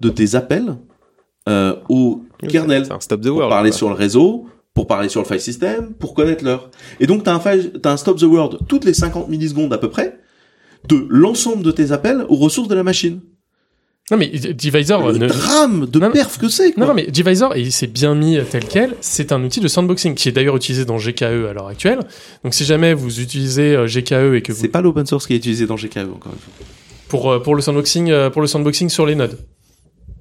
de 0.00 0.08
tes 0.10 0.34
appels 0.34 0.76
euh, 1.48 1.76
au 1.88 2.22
kernel. 2.48 2.84
C'est 2.86 2.92
un 2.92 3.00
stop 3.00 3.20
the 3.20 3.26
pour 3.26 3.36
world. 3.36 3.50
parler 3.50 3.70
quoi. 3.70 3.78
sur 3.78 3.88
le 3.88 3.94
réseau, 3.94 4.46
pour 4.74 4.86
parler 4.86 5.08
sur 5.08 5.20
le 5.20 5.26
file 5.26 5.40
system, 5.40 5.94
pour 5.94 6.14
connaître 6.14 6.44
l'heure. 6.44 6.70
Et 7.00 7.06
donc, 7.06 7.24
tu 7.24 7.30
as, 7.30 7.34
un 7.34 7.40
file- 7.40 7.72
t'as 7.82 7.92
un 7.92 7.96
stop 7.96 8.18
the 8.18 8.22
world 8.24 8.58
toutes 8.68 8.84
les 8.84 8.94
50 8.94 9.28
millisecondes 9.28 9.72
à 9.72 9.78
peu 9.78 9.90
près 9.90 10.18
de 10.88 11.06
l'ensemble 11.10 11.62
de 11.62 11.70
tes 11.72 11.92
appels 11.92 12.24
aux 12.28 12.36
ressources 12.36 12.68
de 12.68 12.74
la 12.74 12.82
machine. 12.82 13.20
Non, 14.10 14.16
mais 14.16 14.26
Divisor 14.28 15.12
Le 15.12 15.18
ne... 15.18 15.28
drame 15.28 15.86
de 15.86 15.98
Non, 16.00 16.10
perf 16.10 16.36
que 16.38 16.48
c'est, 16.48 16.72
quoi. 16.72 16.80
Non, 16.82 16.88
non, 16.88 16.94
mais 16.94 17.06
Divisor, 17.06 17.54
et 17.54 17.60
il 17.60 17.70
s'est 17.70 17.86
bien 17.86 18.16
mis 18.16 18.38
tel 18.50 18.64
quel, 18.64 18.96
c'est 19.00 19.30
un 19.30 19.44
outil 19.44 19.60
de 19.60 19.68
sandboxing 19.68 20.14
qui 20.16 20.28
est 20.28 20.32
d'ailleurs 20.32 20.56
utilisé 20.56 20.84
dans 20.84 20.96
GKE 20.96 21.22
à 21.22 21.52
l'heure 21.52 21.68
actuelle. 21.68 22.00
Donc 22.42 22.52
si 22.54 22.64
jamais 22.64 22.92
vous 22.92 23.20
utilisez 23.20 23.76
euh, 23.76 23.86
GKE 23.86 24.34
et 24.34 24.42
que 24.42 24.52
vous... 24.52 24.60
C'est 24.62 24.68
pas 24.68 24.80
l'open 24.80 25.06
source 25.06 25.28
qui 25.28 25.34
est 25.34 25.36
utilisé 25.36 25.66
dans 25.66 25.76
GKE, 25.76 25.98
encore 26.12 26.32
une 26.32 26.38
fois. 26.40 26.52
pour, 27.08 27.30
euh, 27.30 27.38
pour 27.40 27.54
le 27.54 27.62
sandboxing, 27.62 28.10
euh, 28.10 28.30
pour 28.30 28.40
le 28.42 28.48
sandboxing 28.48 28.88
sur 28.88 29.06
les 29.06 29.14
nodes. 29.14 29.38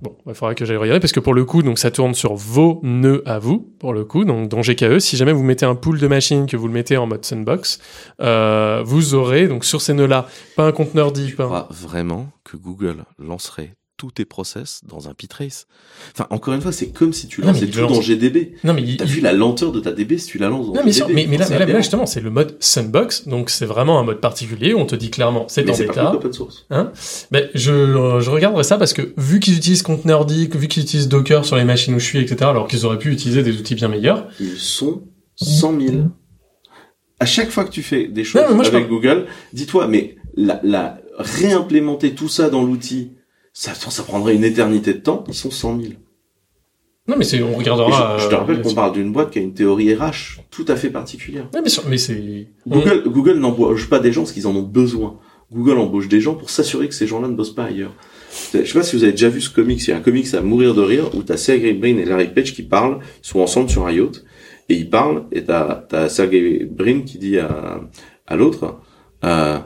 Bon, 0.01 0.15
il 0.27 0.33
faudra 0.33 0.55
que 0.55 0.63
j'aille 0.63 0.77
regarder 0.77 0.99
parce 0.99 1.11
que 1.11 1.19
pour 1.19 1.33
le 1.33 1.43
coup, 1.43 1.61
donc 1.61 1.77
ça 1.77 1.91
tourne 1.91 2.13
sur 2.13 2.35
vos 2.35 2.79
nœuds 2.83 3.21
à 3.25 3.39
vous, 3.39 3.59
pour 3.79 3.93
le 3.93 4.05
coup, 4.05 4.23
donc 4.23 4.47
dans 4.47 4.61
GKE. 4.61 4.99
Si 4.99 5.17
jamais 5.17 5.33
vous 5.33 5.43
mettez 5.43 5.65
un 5.65 5.75
pool 5.75 5.99
de 5.99 6.07
machines 6.07 6.45
que 6.45 6.55
vous 6.55 6.67
le 6.67 6.73
mettez 6.73 6.97
en 6.97 7.07
mode 7.07 7.25
sandbox, 7.25 7.79
euh, 8.21 8.81
vous 8.85 9.13
aurez 9.13 9.47
donc 9.47 9.65
sur 9.65 9.81
ces 9.81 9.93
nœuds-là 9.93 10.27
pas 10.55 10.65
un 10.65 10.71
conteneur 10.71 11.11
dit, 11.11 11.33
vraiment 11.69 12.27
que 12.43 12.57
Google 12.57 13.03
lancerait 13.17 13.73
tous 13.99 14.11
tes 14.11 14.23
process 14.23 14.79
dans 14.87 15.09
un 15.09 15.13
ptrace 15.13 15.67
Enfin, 16.13 16.25
encore 16.29 16.53
une 16.53 16.61
fois, 16.61 16.71
c'est 16.71 16.87
comme 16.87 17.11
si 17.11 17.27
tu 17.27 17.41
mais 17.41 17.47
lançais 17.47 17.67
tout 17.67 17.79
lance- 17.81 17.91
dans 17.91 18.01
GDB. 18.01 18.53
Non, 18.63 18.73
mais 18.73 18.81
T'as 18.97 19.03
il- 19.03 19.09
vu 19.11 19.19
la 19.19 19.33
lenteur 19.33 19.73
de 19.73 19.81
ta 19.81 19.91
DB 19.91 20.17
si 20.17 20.27
tu 20.27 20.37
la 20.37 20.47
lances 20.47 20.67
dans 20.67 20.73
Non, 20.73 20.81
mais, 20.85 20.91
GDB 20.93 21.13
mais, 21.13 21.27
mais 21.27 21.37
là, 21.37 21.45
mais 21.49 21.59
là, 21.59 21.65
mais 21.65 21.75
justement, 21.75 22.05
c'est 22.05 22.21
le 22.21 22.29
mode 22.29 22.55
sandbox, 22.61 23.27
donc 23.27 23.49
c'est 23.49 23.65
vraiment 23.65 23.99
un 23.99 24.03
mode 24.03 24.21
particulier 24.21 24.73
où 24.73 24.79
on 24.79 24.85
te 24.85 24.95
dit 24.95 25.09
clairement 25.11 25.45
c'est 25.49 25.65
Mais 25.65 25.71
en 25.73 25.77
bêta. 25.77 25.93
que 26.07 26.13
l'open 26.13 26.31
source. 26.33 26.65
Hein? 26.69 26.91
Ben, 27.31 27.49
je, 27.53 27.71
euh, 27.73 28.19
je 28.21 28.29
regarderai 28.29 28.63
ça 28.63 28.77
parce 28.77 28.93
que 28.93 29.13
vu 29.17 29.39
qu'ils 29.41 29.57
utilisent 29.57 29.83
Containerd, 29.83 30.31
vu 30.31 30.67
qu'ils 30.69 30.83
utilisent 30.83 31.09
Docker 31.09 31.43
sur 31.43 31.57
les 31.57 31.65
machines 31.65 31.93
où 31.93 31.99
je 31.99 32.05
suis, 32.05 32.19
etc., 32.19 32.37
alors 32.49 32.67
qu'ils 32.69 32.85
auraient 32.85 32.97
pu 32.99 33.11
utiliser 33.11 33.43
des 33.43 33.57
outils 33.59 33.75
bien 33.75 33.89
meilleurs. 33.89 34.27
Ils 34.39 34.57
sont 34.57 35.03
100 35.35 35.79
000. 35.79 35.95
À 37.19 37.25
chaque 37.25 37.49
fois 37.49 37.65
que 37.65 37.71
tu 37.71 37.83
fais 37.83 38.07
des 38.07 38.23
choses 38.23 38.41
Non, 38.41 38.47
mais 38.49 38.55
moi, 38.55 38.63
je 38.63 38.69
avec 38.69 38.87
Google, 38.87 39.25
dis-toi, 39.51 39.87
mais 39.87 40.15
la, 40.35 40.61
la 40.63 40.99
réimplémenter 41.17 42.13
tout 42.15 42.29
ça 42.29 42.49
dans 42.49 42.63
l'outil, 42.63 43.11
ça, 43.73 43.89
ça 43.89 44.03
prendrait 44.03 44.35
une 44.35 44.43
éternité 44.43 44.93
de 44.93 44.99
temps. 44.99 45.23
Ils 45.27 45.33
sont 45.33 45.51
100 45.51 45.79
000. 45.81 45.93
Non, 47.07 47.15
mais 47.17 47.23
c'est, 47.25 47.41
on 47.41 47.55
regardera. 47.55 48.17
je, 48.17 48.23
je 48.23 48.29
te 48.29 48.33
euh, 48.35 48.37
rappelle 48.37 48.55
qu'on 48.57 48.61
là-dessus. 48.61 48.75
parle 48.75 48.93
d'une 48.93 49.11
boîte 49.11 49.31
qui 49.31 49.39
a 49.39 49.41
une 49.41 49.53
théorie 49.53 49.93
RH 49.95 50.41
tout 50.51 50.65
à 50.67 50.75
fait 50.75 50.89
particulière. 50.91 51.47
Ouais, 51.53 51.61
mais, 51.63 51.69
sur- 51.69 51.87
mais 51.89 51.97
c'est. 51.97 52.47
Google, 52.67 53.03
Google 53.07 53.39
n'embauche 53.39 53.89
pas 53.89 53.99
des 53.99 54.11
gens 54.11 54.21
parce 54.21 54.31
qu'ils 54.31 54.47
en 54.47 54.55
ont 54.55 54.61
besoin. 54.61 55.19
Google 55.51 55.79
embauche 55.79 56.07
des 56.07 56.21
gens 56.21 56.35
pour 56.35 56.51
s'assurer 56.51 56.87
que 56.87 56.93
ces 56.93 57.07
gens-là 57.07 57.27
ne 57.27 57.33
bossent 57.35 57.55
pas 57.55 57.63
ailleurs. 57.65 57.93
Je 58.53 58.63
sais 58.63 58.73
pas 58.73 58.83
si 58.83 58.95
vous 58.95 59.03
avez 59.03 59.13
déjà 59.13 59.29
vu 59.29 59.41
ce 59.41 59.49
comics. 59.49 59.81
Il 59.81 59.89
y 59.89 59.93
a 59.93 59.97
un 59.97 60.01
comics 60.01 60.31
à 60.35 60.41
mourir 60.41 60.75
de 60.75 60.81
rire 60.83 61.09
où 61.15 61.23
t'as 61.23 61.37
Sergey 61.37 61.73
Brin 61.73 61.97
et 61.97 62.05
Larry 62.05 62.27
Page 62.31 62.53
qui 62.53 62.61
parlent. 62.61 62.99
Ils 63.23 63.27
sont 63.27 63.39
ensemble 63.39 63.69
sur 63.71 63.89
IoT 63.89 64.11
et 64.69 64.75
ils 64.75 64.87
parlent 64.89 65.25
et 65.31 65.43
t'as 65.43 65.83
t'as 65.89 66.07
Sergey 66.09 66.67
Brin 66.69 67.01
qui 67.01 67.17
dit 67.17 67.39
à 67.39 67.81
à 68.27 68.35
l'autre. 68.35 68.79
Euh, 69.23 69.57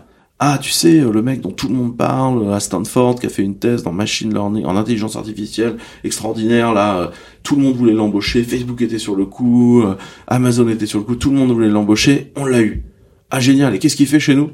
ah, 0.45 0.57
tu 0.57 0.71
sais, 0.71 0.99
le 0.99 1.21
mec 1.21 1.39
dont 1.39 1.51
tout 1.51 1.69
le 1.69 1.73
monde 1.73 1.95
parle 1.95 2.53
à 2.53 2.59
Stanford, 2.59 3.17
qui 3.17 3.27
a 3.27 3.29
fait 3.29 3.43
une 3.43 3.57
thèse 3.57 3.81
dans 3.81 3.93
machine 3.93 4.33
learning, 4.33 4.65
en 4.65 4.75
intelligence 4.75 5.15
artificielle, 5.15 5.77
extraordinaire, 6.03 6.73
là, 6.73 6.97
euh, 6.97 7.07
tout 7.43 7.55
le 7.55 7.61
monde 7.61 7.77
voulait 7.77 7.93
l'embaucher, 7.93 8.43
Facebook 8.43 8.81
était 8.81 8.99
sur 8.99 9.15
le 9.15 9.25
coup, 9.25 9.83
euh, 9.83 9.95
Amazon 10.27 10.67
était 10.67 10.85
sur 10.85 10.99
le 10.99 11.05
coup, 11.05 11.15
tout 11.15 11.29
le 11.29 11.37
monde 11.37 11.51
voulait 11.51 11.69
l'embaucher, 11.69 12.33
on 12.35 12.43
l'a 12.43 12.61
eu. 12.61 12.83
Ah, 13.31 13.39
génial, 13.39 13.73
et 13.73 13.79
qu'est-ce 13.79 13.95
qu'il 13.95 14.05
fait 14.05 14.19
chez 14.19 14.35
nous? 14.35 14.51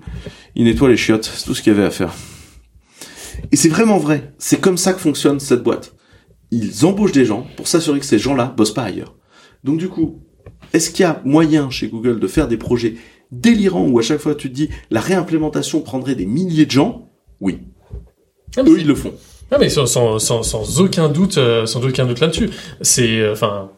Il 0.53 0.66
nettoie 0.66 0.90
les 0.90 0.95
chiottes, 0.95 1.26
c'est 1.26 1.44
tout 1.44 1.56
ce 1.56 1.64
qu'il 1.64 1.74
y 1.74 1.76
avait 1.76 1.88
à 1.88 1.90
faire. 1.90 2.14
Et 3.52 3.56
c'est 3.56 3.70
vraiment 3.70 3.98
vrai, 3.98 4.36
c'est 4.38 4.61
comme 4.61 4.78
ça 4.78 4.94
que 4.94 4.99
fonctionne 4.99 5.40
cette 5.40 5.64
boîte. 5.64 5.95
Ils 6.52 6.86
embauchent 6.86 7.14
des 7.14 7.26
gens 7.26 7.48
pour 7.57 7.68
s'assurer 7.68 7.99
que 7.99 8.06
ces 8.06 8.20
gens-là 8.20 8.53
bossent 8.56 8.76
pas 8.76 8.84
ailleurs. 8.84 9.16
Donc 9.64 9.80
du 9.80 9.90
coup, 9.90 10.20
est-ce 10.72 10.91
qu'il 10.91 11.02
y 11.02 11.07
a 11.07 11.20
moyen 11.26 11.72
chez 11.72 11.88
Google 11.88 12.20
de 12.20 12.28
faire 12.28 12.48
des 12.48 12.57
projets 12.57 12.94
délirants 13.31 13.88
où 13.88 13.99
à 13.99 14.01
chaque 14.01 14.19
fois 14.19 14.35
tu 14.35 14.49
te 14.49 14.56
dis 14.56 14.69
la 14.89 15.01
réimplémentation 15.01 15.81
prendrait 15.81 16.15
des 16.15 16.26
milliers 16.26 16.65
de 16.65 16.72
gens 16.72 17.10
Oui. 17.41 17.60
Eux, 18.57 18.80
ils 18.80 18.88
le 18.88 18.95
font. 18.95 19.14
Non 19.51 19.57
mais 19.60 19.69
sans, 19.69 19.85
sans, 19.85 20.19
sans, 20.19 20.43
sans 20.43 20.81
aucun 20.81 21.10
doute, 21.10 21.38
euh, 21.38 21.65
sans 21.65 21.84
aucun 21.85 22.06
doute 22.06 22.19
là-dessus. 22.19 22.49
C'est, 22.81 23.19
euh, 23.19 23.34
enfin, 23.34 23.72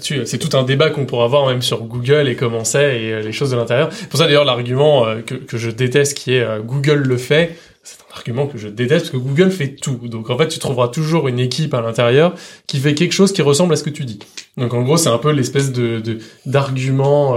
c'est 0.00 0.38
tout 0.38 0.56
un 0.56 0.64
débat 0.64 0.90
qu'on 0.90 1.06
pourra 1.06 1.24
avoir 1.24 1.46
même 1.46 1.62
sur 1.62 1.82
Google 1.84 2.28
et 2.28 2.36
comment 2.36 2.64
c'est 2.64 3.02
et 3.02 3.12
euh, 3.12 3.22
les 3.22 3.32
choses 3.32 3.50
de 3.50 3.56
l'intérieur. 3.56 3.88
Pour 4.10 4.18
ça 4.18 4.26
d'ailleurs 4.26 4.44
l'argument 4.44 5.06
que, 5.24 5.34
que 5.34 5.58
je 5.58 5.70
déteste 5.70 6.16
qui 6.16 6.34
est 6.34 6.44
Google 6.64 7.02
le 7.06 7.16
fait, 7.16 7.56
c'est 7.84 7.98
un 8.00 8.16
argument 8.16 8.48
que 8.48 8.58
je 8.58 8.66
déteste 8.66 9.06
parce 9.06 9.10
que 9.12 9.28
Google 9.28 9.50
fait 9.52 9.76
tout. 9.76 10.00
Donc 10.08 10.28
en 10.30 10.36
fait, 10.36 10.48
tu 10.48 10.58
trouveras 10.58 10.88
toujours 10.88 11.28
une 11.28 11.38
équipe 11.38 11.72
à 11.72 11.80
l'intérieur 11.80 12.34
qui 12.66 12.78
fait 12.78 12.94
quelque 12.94 13.12
chose 13.12 13.32
qui 13.32 13.42
ressemble 13.42 13.72
à 13.74 13.76
ce 13.76 13.84
que 13.84 13.90
tu 13.90 14.04
dis. 14.04 14.18
Donc 14.56 14.74
en 14.74 14.82
gros, 14.82 14.96
c'est 14.96 15.08
un 15.08 15.18
peu 15.18 15.30
l'espèce 15.30 15.70
de 15.70 16.18
d'argument 16.46 17.36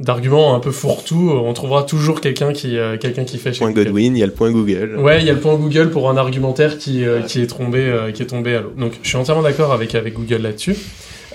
d'argument 0.00 0.54
un 0.54 0.60
peu 0.60 0.70
fourre-tout. 0.70 1.30
On 1.32 1.52
trouvera 1.52 1.84
toujours 1.84 2.20
quelqu'un 2.20 2.52
qui 2.52 2.76
euh, 2.78 2.96
quelqu'un 2.96 3.24
qui 3.24 3.38
fait. 3.38 3.52
Chez 3.52 3.60
point 3.60 3.72
Godwin, 3.72 4.16
il 4.16 4.20
y 4.20 4.22
a 4.22 4.26
le 4.26 4.32
point 4.32 4.50
Google. 4.50 4.96
Ouais, 4.98 5.20
il 5.20 5.26
y 5.26 5.30
a 5.30 5.32
le 5.32 5.40
point 5.40 5.54
Google 5.54 5.90
pour 5.90 6.10
un 6.10 6.16
argumentaire 6.16 6.78
qui 6.78 7.04
euh, 7.04 7.22
qui 7.22 7.40
est 7.40 7.46
tombé 7.46 7.80
euh, 7.80 8.10
qui 8.10 8.22
est 8.22 8.26
tombé 8.26 8.56
à 8.56 8.60
l'eau. 8.60 8.72
Donc 8.76 8.92
je 9.02 9.08
suis 9.08 9.16
entièrement 9.16 9.42
d'accord 9.42 9.72
avec 9.72 9.94
avec 9.94 10.14
Google 10.14 10.42
là-dessus. 10.42 10.76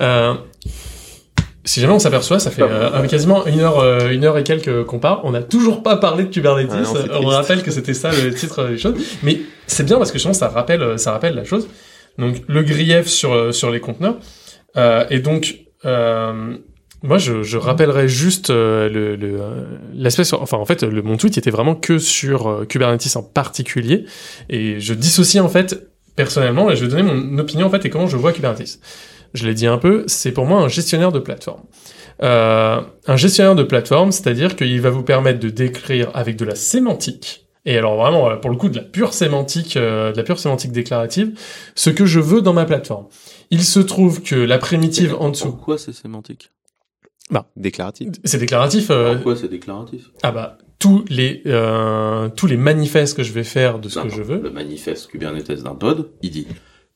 Euh, 0.01 0.33
si 1.65 1.81
jamais 1.81 1.93
on 1.93 1.99
s'aperçoit, 1.99 2.39
ça 2.39 2.51
fait 2.51 2.63
euh, 2.63 3.05
quasiment 3.05 3.45
une 3.45 3.59
heure, 3.59 3.79
euh, 3.79 4.09
une 4.09 4.23
heure 4.23 4.37
et 4.37 4.43
quelques 4.43 4.85
qu'on 4.85 4.97
parle. 4.97 5.19
On 5.23 5.31
n'a 5.31 5.43
toujours 5.43 5.83
pas 5.83 5.97
parlé 5.97 6.23
de 6.23 6.29
Kubernetes. 6.29 6.71
Ah 6.71 6.81
non, 6.81 7.21
on 7.21 7.27
rappelle 7.27 7.61
que 7.61 7.69
c'était 7.69 7.93
ça 7.93 8.09
le 8.11 8.33
titre 8.33 8.69
des 8.69 8.77
choses. 8.77 8.95
Mais 9.23 9.41
c'est 9.67 9.85
bien 9.85 9.97
parce 9.97 10.11
que 10.11 10.17
justement, 10.17 10.33
ça 10.33 10.47
rappelle, 10.47 10.97
ça 10.97 11.11
rappelle 11.11 11.35
la 11.35 11.43
chose. 11.43 11.67
Donc 12.17 12.37
le 12.47 12.63
grief 12.63 13.07
sur 13.07 13.53
sur 13.53 13.69
les 13.69 13.79
conteneurs. 13.79 14.15
Euh, 14.77 15.05
et 15.09 15.19
donc 15.19 15.59
euh, 15.85 16.55
moi, 17.01 17.17
je, 17.17 17.43
je 17.43 17.57
rappellerai 17.57 18.07
juste 18.07 18.49
euh, 18.49 18.89
le 18.89 19.15
le, 19.15 19.39
euh, 19.39 19.63
l'aspect. 19.93 20.23
Enfin, 20.33 20.57
en 20.57 20.65
fait, 20.65 20.83
le, 20.83 21.01
mon 21.01 21.17
tweet 21.17 21.37
était 21.37 21.51
vraiment 21.51 21.75
que 21.75 21.97
sur 21.97 22.47
euh, 22.47 22.65
Kubernetes 22.65 23.15
en 23.15 23.23
particulier, 23.23 24.05
et 24.49 24.79
je 24.79 24.93
dissocie 24.93 25.41
en 25.41 25.49
fait 25.49 25.87
personnellement, 26.15 26.69
et 26.69 26.75
je 26.75 26.83
vais 26.83 26.91
donner 26.91 27.03
mon 27.03 27.37
opinion 27.37 27.67
en 27.67 27.69
fait 27.69 27.85
et 27.85 27.89
comment 27.89 28.07
je 28.07 28.17
vois 28.17 28.33
Kubernetes. 28.33 28.79
Je 29.33 29.47
l'ai 29.47 29.53
dit 29.53 29.67
un 29.67 29.77
peu, 29.77 30.03
c'est 30.07 30.31
pour 30.31 30.45
moi 30.45 30.59
un 30.59 30.67
gestionnaire 30.67 31.11
de 31.11 31.19
plateforme. 31.19 31.61
Euh, 32.21 32.81
un 33.07 33.15
gestionnaire 33.15 33.55
de 33.55 33.63
plateforme, 33.63 34.11
c'est-à-dire 34.11 34.57
qu'il 34.57 34.81
va 34.81 34.89
vous 34.89 35.03
permettre 35.03 35.39
de 35.39 35.49
décrire 35.49 36.11
avec 36.15 36.35
de 36.35 36.43
la 36.43 36.55
sémantique, 36.55 37.47
et 37.65 37.77
alors 37.77 37.95
vraiment 37.95 38.29
euh, 38.29 38.35
pour 38.35 38.49
le 38.49 38.57
coup 38.57 38.67
de 38.67 38.75
la 38.75 38.83
pure 38.83 39.13
sémantique, 39.13 39.75
de 39.77 40.13
la 40.13 40.23
pure 40.23 40.39
sémantique 40.39 40.73
déclarative, 40.73 41.31
ce 41.75 41.89
que 41.91 42.05
je 42.05 42.19
veux 42.19 42.41
dans 42.41 42.53
ma 42.53 42.65
plateforme. 42.65 43.05
Il 43.51 43.63
se 43.63 43.79
trouve 43.79 44.21
que 44.21 44.35
la 44.35 44.57
primitive 44.57 45.15
en 45.17 45.29
dessous, 45.29 45.51
Pourquoi 45.51 45.77
c'est 45.77 45.93
sémantique? 45.93 46.51
Bah, 47.29 47.49
Déclaratif. 47.55 48.09
c'est 48.23 48.37
déclaratif. 48.39 48.89
euh, 48.91 49.15
Pourquoi 49.15 49.35
c'est 49.35 49.47
déclaratif? 49.49 50.09
Ah 50.23 50.31
bah 50.31 50.57
tous 50.79 51.03
les 51.09 51.41
euh, 51.45 52.29
tous 52.29 52.47
les 52.47 52.55
manifestes 52.57 53.15
que 53.17 53.23
je 53.23 53.33
vais 53.33 53.43
faire 53.43 53.79
de 53.79 53.89
ce 53.89 53.99
Non, 53.99 54.05
que 54.05 54.09
non, 54.11 54.15
je 54.17 54.23
veux. 54.23 54.41
Le 54.41 54.49
manifeste 54.51 55.07
Kubernetes 55.07 55.61
d'un 55.63 55.75
pod, 55.75 56.09
il 56.21 56.31
dit 56.31 56.47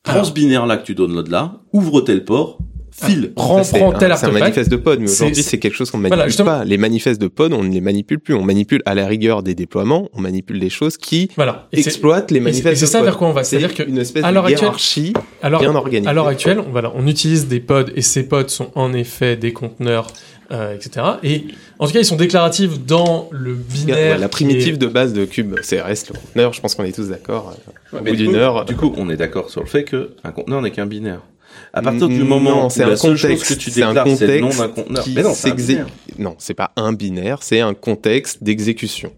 transbinaire 0.02 0.66
là 0.66 0.76
que 0.76 0.84
tu 0.84 0.94
downloads 0.94 1.30
là, 1.30 1.60
ouvre 1.72 2.00
tel 2.00 2.24
port, 2.24 2.58
file. 2.96 3.32
Prends, 3.34 3.58
Ça, 3.58 3.64
c'est 3.64 3.78
prends 3.78 3.90
un- 3.90 3.98
tel 3.98 4.00
C'est 4.00 4.06
un 4.06 4.10
artefact. 4.28 4.38
manifeste 4.40 4.70
de 4.70 4.76
pod, 4.76 5.00
mais 5.00 5.10
aujourd'hui 5.10 5.42
c'est- 5.42 5.58
quelque 5.58 5.74
chose 5.74 5.90
qu'on 5.90 5.98
ne 5.98 6.02
Voilà, 6.06 6.22
manipule 6.24 6.30
justement. 6.30 6.58
pas. 6.58 6.64
Les 6.64 6.78
manifestes 6.78 7.20
de 7.20 7.26
pod, 7.28 7.52
on 7.52 7.64
ne 7.64 7.72
les 7.72 7.80
manipule 7.80 8.20
plus. 8.20 8.34
On 8.34 8.42
manipule 8.44 8.82
à 8.86 8.94
la 8.94 9.06
rigueur 9.06 9.42
des 9.42 9.54
déploiements, 9.54 10.08
on 10.12 10.20
manipule 10.20 10.60
des 10.60 10.70
choses 10.70 10.96
qui 10.96 11.28
Voilà. 11.36 11.66
Et 11.72 11.82
c'est- 11.82 11.88
exploitent 11.90 12.30
les 12.30 12.40
manifestes 12.40 12.72
et 12.74 12.76
c'est 12.76 12.86
de 12.86 12.90
ça 12.90 12.98
pod. 12.98 13.06
vers 13.06 13.16
quoi 13.18 13.28
on 13.28 13.32
va. 13.32 13.42
C'est 13.44 13.58
C'est-à-dire 13.58 13.74
que 13.76 13.82
une 13.88 13.98
espèce 13.98 14.22
à 14.24 14.30
de 14.32 14.36
actuelle- 14.38 14.58
hiérarchie 14.58 15.12
alors, 15.42 15.60
bien 15.60 15.74
organisée. 15.74 16.08
à 16.08 16.12
l'heure 16.12 16.28
actuelle, 16.28 16.60
on, 16.60 16.70
voilà, 16.70 16.92
on 16.94 17.06
utilise 17.06 17.48
des 17.48 17.60
pods 17.60 17.86
et 17.96 18.02
ces 18.02 18.22
pods 18.28 18.48
sont 18.48 18.70
en 18.76 18.92
effet 18.92 19.36
des 19.36 19.52
conteneurs, 19.52 20.06
euh, 20.52 20.74
etc. 20.74 21.04
Et 21.24 21.46
en 21.78 21.86
tout 21.86 21.92
cas, 21.94 21.98
ils 22.00 22.04
sont 22.04 22.16
déclaratifs 22.16 22.78
dans 22.86 23.28
le 23.32 23.54
binaire. 23.54 24.14
Ouais, 24.14 24.18
la 24.18 24.28
primitive 24.28 24.74
est- 24.74 24.78
de 24.78 24.86
base 24.86 25.12
de 25.12 25.24
Cube, 25.24 25.54
reste 25.54 26.10
le 26.10 26.14
conteneur. 26.18 26.52
Je 26.52 26.60
pense 26.60 26.74
qu'on 26.74 26.84
est 26.84 26.92
tous 26.94 27.08
d'accord. 27.08 27.54
euh, 27.94 27.98
bout 28.00 28.10
du 28.10 28.16
d'une 28.18 28.30
coup- 28.32 28.36
heure, 28.36 28.64
Du 28.64 28.76
coup, 28.76 28.92
on 28.96 29.08
est 29.10 29.16
d'accord 29.16 29.50
sur 29.50 29.60
le 29.62 29.66
fait 29.66 29.84
que 29.84 30.10
un 30.22 30.30
conteneur 30.32 30.62
n'est 30.62 30.70
qu'un 30.70 30.86
binaire. 30.86 31.20
À 31.72 31.82
partir 31.82 32.08
du 32.08 32.22
Mm, 32.22 32.26
moment 32.28 32.50
non, 32.50 32.66
où 32.66 32.70
c'est 32.70 32.84
la 32.84 32.92
un 32.92 32.96
seule 32.96 33.16
chose 33.16 33.30
contexte, 33.30 33.54
que 33.54 33.60
tu 33.60 33.70
c'est 33.70 33.82
un 33.82 33.88
déclares, 33.88 34.06
c'est 34.16 34.26
le 34.26 34.40
nom 34.40 34.48
contexte 34.48 34.60
d'un 34.60 34.68
conteneur. 34.82 35.04
qui 35.04 35.12
Mais 35.14 35.22
non, 35.22 35.34
c'est. 35.34 35.78
Non, 36.18 36.36
pas 36.56 36.72
un 36.76 36.92
binaire, 36.92 37.38
c'est 37.42 37.60
un 37.60 37.74
contexte 37.74 38.42
d'exécution. 38.42 39.12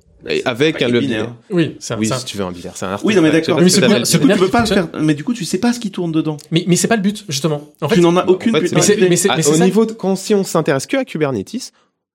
Avec 0.45 0.83
un 0.83 0.89
le 0.89 0.99
binaire. 1.01 1.35
Oui, 1.51 1.77
c'est 1.79 1.95
un- 1.95 1.99
Oui, 1.99 2.09
si 2.13 2.25
tu 2.25 2.37
veux 2.37 2.45
un 2.45 2.51
binaire, 2.51 2.73
c'est 2.77 2.87
un 2.87 2.99
Oui, 3.05 3.15
non, 3.15 3.23
mais 3.23 3.31
d'accord. 3.31 3.61
Mais 3.61 3.67
Du 3.69 3.71
coup, 3.81 4.29
tu 4.29 4.39
peux 4.39 4.49
pas 4.49 4.61
le 4.63 4.67
qui 4.67 4.75
faire. 4.75 4.89
Mais 5.01 5.15
du 5.15 5.23
coup, 5.23 5.35
tu 5.35 5.45
sais 5.45 5.59
pas 5.59 5.73
ce 5.73 5.79
qui 5.79 5.91
tourne 5.93 6.11
dedans. 6.11 6.37
Mais, 6.51 6.65
mais 6.67 6.75
c'est 6.77 6.89
pas 6.89 6.97
le 6.97 7.03
but, 7.03 7.25
justement. 7.29 7.63
En 7.81 7.89
fait, 7.89 7.95
tu 7.97 8.01
n'en 8.01 8.17
as 8.17 8.27
aucune 8.27 8.55
En 8.57 8.59
fait, 8.59 8.65
putain 8.65 8.81
c'est- 8.81 8.95
d'idée. 8.97 9.09
mais 9.09 9.17
c'est- 9.17 9.29
mais 9.37 9.43
c'est 9.43 9.51
au 9.51 9.55
ça- 9.55 9.65
niveau 9.65 9.87
de, 9.87 9.93
quand 9.93 10.17
si 10.17 10.35
on 10.35 10.43
s'intéresse 10.43 10.87
que 10.87 10.97
à 10.97 11.05
Kubernetes, 11.05 11.71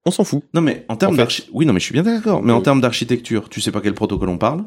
on 0.06 0.12
s'en 0.12 0.24
fout. 0.26 0.42
Non, 0.54 0.60
mais 0.62 0.84
en 0.90 0.98
termes 0.98 1.14
En 1.14 1.16
fait- 1.16 1.22
d'archi... 1.22 1.44
Oui, 1.54 1.66
non, 1.66 1.72
mais 1.74 1.80
je 1.80 1.86
suis 1.86 1.94
bien 1.94 2.04
d'accord. 2.04 2.42
Mais 2.44 2.52
en 2.52 2.62
termes 2.62 2.82
d'architecture, 2.82 3.48
tu 3.50 3.62
sais 3.62 3.72
pas 3.72 3.80
quel 3.82 3.94
protocole 3.94 4.28
on 4.30 4.38
parle. 4.38 4.64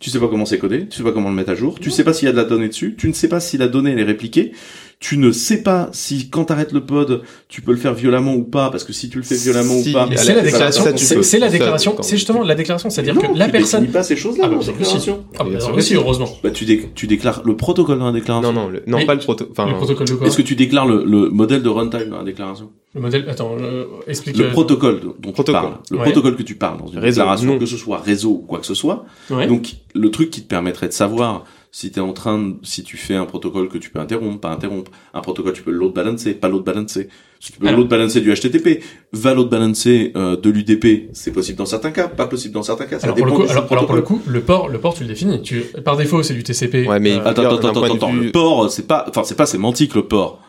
Tu 0.00 0.10
sais 0.10 0.18
pas 0.18 0.28
comment 0.28 0.44
c'est 0.46 0.58
codé. 0.58 0.86
Tu 0.88 0.96
sais 0.98 1.02
pas 1.02 1.12
comment 1.12 1.28
le 1.28 1.34
mettre 1.34 1.50
à 1.50 1.54
jour. 1.54 1.78
Tu 1.80 1.90
sais 1.90 2.04
pas 2.04 2.12
s'il 2.12 2.26
y 2.26 2.28
a 2.28 2.32
de 2.32 2.36
la 2.36 2.44
donnée 2.44 2.68
dessus. 2.68 2.94
Tu 2.96 3.08
ne 3.08 3.12
sais 3.12 3.28
pas 3.28 3.40
si 3.40 3.58
la 3.58 3.68
donnée 3.68 3.92
elle 3.92 3.98
est 4.00 4.04
répliquée. 4.04 4.52
Tu 5.00 5.16
ne 5.16 5.30
sais 5.30 5.62
pas 5.62 5.90
si 5.92 6.28
quand 6.28 6.46
t'arrêtes 6.46 6.72
le 6.72 6.84
pod, 6.84 7.22
tu 7.48 7.62
peux 7.62 7.70
le 7.70 7.76
faire 7.78 7.94
violemment 7.94 8.34
ou 8.34 8.42
pas. 8.42 8.68
Parce 8.70 8.82
que 8.82 8.92
si 8.92 9.08
tu 9.08 9.18
le 9.18 9.22
fais 9.22 9.36
violemment 9.36 9.80
Si, 9.80 9.90
ou 9.90 9.92
pas. 9.92 10.08
C'est 10.16 10.34
la 10.34 10.40
ça- 10.40 10.42
déclaration. 10.42 10.84
tu 10.92 11.04
C'est 11.22 11.38
la 11.38 11.48
déclaration. 11.50 11.96
C'est 12.02 12.16
justement 12.16 12.42
la 12.42 12.56
déclaration, 12.56 12.90
c'est-à-dire 12.90 13.14
Non, 13.14 13.20
que 13.20 13.38
la 13.38 13.44
tu 13.46 13.52
personne. 13.52 13.80
définis 13.82 13.92
pas 13.92 14.02
ces 14.02 14.16
choses-là 14.16 14.46
Ah 14.46 14.48
bah, 14.48 14.56
la 14.60 14.66
déclaration. 14.72 15.24
Ah 15.38 15.44
bah, 15.44 15.50
Bien 15.50 15.60
sûr 15.60 15.68
oui, 15.70 15.76
que 15.76 15.80
si, 15.82 15.88
si. 15.90 15.94
heureusement. 15.94 16.28
Bah, 16.42 16.50
tu, 16.50 16.64
dé- 16.64 16.90
tu 16.96 17.06
déclares 17.06 17.42
le 17.44 17.56
protocole 17.56 18.00
dans 18.00 18.06
la 18.06 18.12
déclaration. 18.12 18.52
Non, 18.52 18.62
non, 18.62 18.68
le- 18.68 18.82
non 18.88 18.98
Mais- 18.98 19.06
pas 19.06 19.14
le 19.14 19.20
proto. 19.20 19.46
Enfin, 19.52 19.68
Le 19.68 19.74
protocole 19.76 20.08
de 20.08 20.14
quoi? 20.14 20.26
Est-ce 20.26 20.36
que 20.36 20.42
tu 20.42 20.56
déclares 20.56 20.86
le, 20.86 21.04
le 21.04 21.30
modèle 21.30 21.62
de 21.62 21.68
runtime 21.68 22.08
dans 22.10 22.18
la 22.18 22.24
déclaration? 22.24 22.70
Le 22.96 23.00
modèle. 23.00 23.24
Attends, 23.28 23.56
euh, 23.60 23.84
explique. 24.08 24.36
Le 24.36 24.48
protocole 24.50 25.00
dont 25.20 25.30
tu 25.32 25.44
parles. 25.52 25.74
Le 25.92 25.98
Ouais. 25.98 26.04
protocole 26.06 26.34
que 26.34 26.42
tu 26.42 26.56
parles 26.56 26.78
dans 26.80 26.88
une 26.88 26.98
Réseau, 26.98 27.20
déclaration, 27.20 27.46
non. 27.52 27.58
que 27.60 27.66
ce 27.66 27.76
soit 27.76 27.98
réseau 27.98 28.30
ou 28.30 28.38
quoi 28.48 28.58
que 28.58 28.66
ce 28.66 28.74
soit. 28.74 29.04
ouais. 29.30 29.46
Donc, 29.46 29.74
le 29.94 30.10
truc 30.10 30.30
qui 30.30 30.42
te 30.42 30.48
permettrait 30.48 30.88
de 30.88 30.92
savoir 30.92 31.44
si 31.70 31.90
t'es 31.90 32.00
en 32.00 32.12
train 32.12 32.38
de, 32.38 32.54
si 32.62 32.82
tu 32.82 32.96
fais 32.96 33.14
un 33.14 33.26
protocole 33.26 33.68
que 33.68 33.78
tu 33.78 33.90
peux 33.90 33.98
interrompre, 34.00 34.40
pas 34.40 34.50
interrompre, 34.50 34.90
un 35.14 35.20
protocole 35.20 35.52
tu 35.52 35.62
peux 35.62 35.70
load 35.70 35.92
balancer, 35.92 36.34
pas 36.34 36.48
load 36.48 36.64
balancer. 36.64 37.08
Si 37.40 37.52
tu 37.52 37.58
peux 37.60 37.70
load 37.70 37.88
balancer 37.88 38.20
du 38.20 38.32
HTTP, 38.34 38.82
va 39.12 39.34
load 39.34 39.48
balancer 39.48 40.12
euh, 40.16 40.36
de 40.36 40.50
l'UDP, 40.50 41.10
c'est 41.12 41.30
possible 41.30 41.58
dans 41.58 41.66
certains 41.66 41.90
cas, 41.92 42.08
pas 42.08 42.26
possible 42.26 42.54
dans 42.54 42.62
certains 42.62 42.86
cas, 42.86 42.98
ça 42.98 43.04
Alors 43.06 43.16
pour, 43.16 43.26
le 43.26 43.32
coup, 43.32 43.42
alors, 43.42 43.66
alors 43.70 43.86
pour 43.86 43.94
le 43.96 44.02
coup, 44.02 44.20
le 44.26 44.40
port, 44.40 44.68
le 44.68 44.78
port, 44.78 44.94
tu 44.94 45.02
le 45.02 45.08
définis. 45.08 45.40
Tu, 45.42 45.60
par 45.84 45.96
défaut, 45.96 46.22
c'est 46.22 46.34
du 46.34 46.42
TCP. 46.42 46.86
Ouais, 46.88 46.98
mais- 46.98 47.12
euh, 47.12 47.24
Attends, 47.24 47.42
attends, 47.42 47.68
attends, 47.68 47.82
attends, 47.94 48.12
vue- 48.12 48.26
le 48.26 48.32
port, 48.32 48.70
c'est 48.70 48.86
pas, 48.86 49.04
enfin, 49.08 49.22
c'est 49.24 49.36
pas 49.36 49.46
sémantique, 49.46 49.94
le 49.94 50.02
port. 50.02 50.40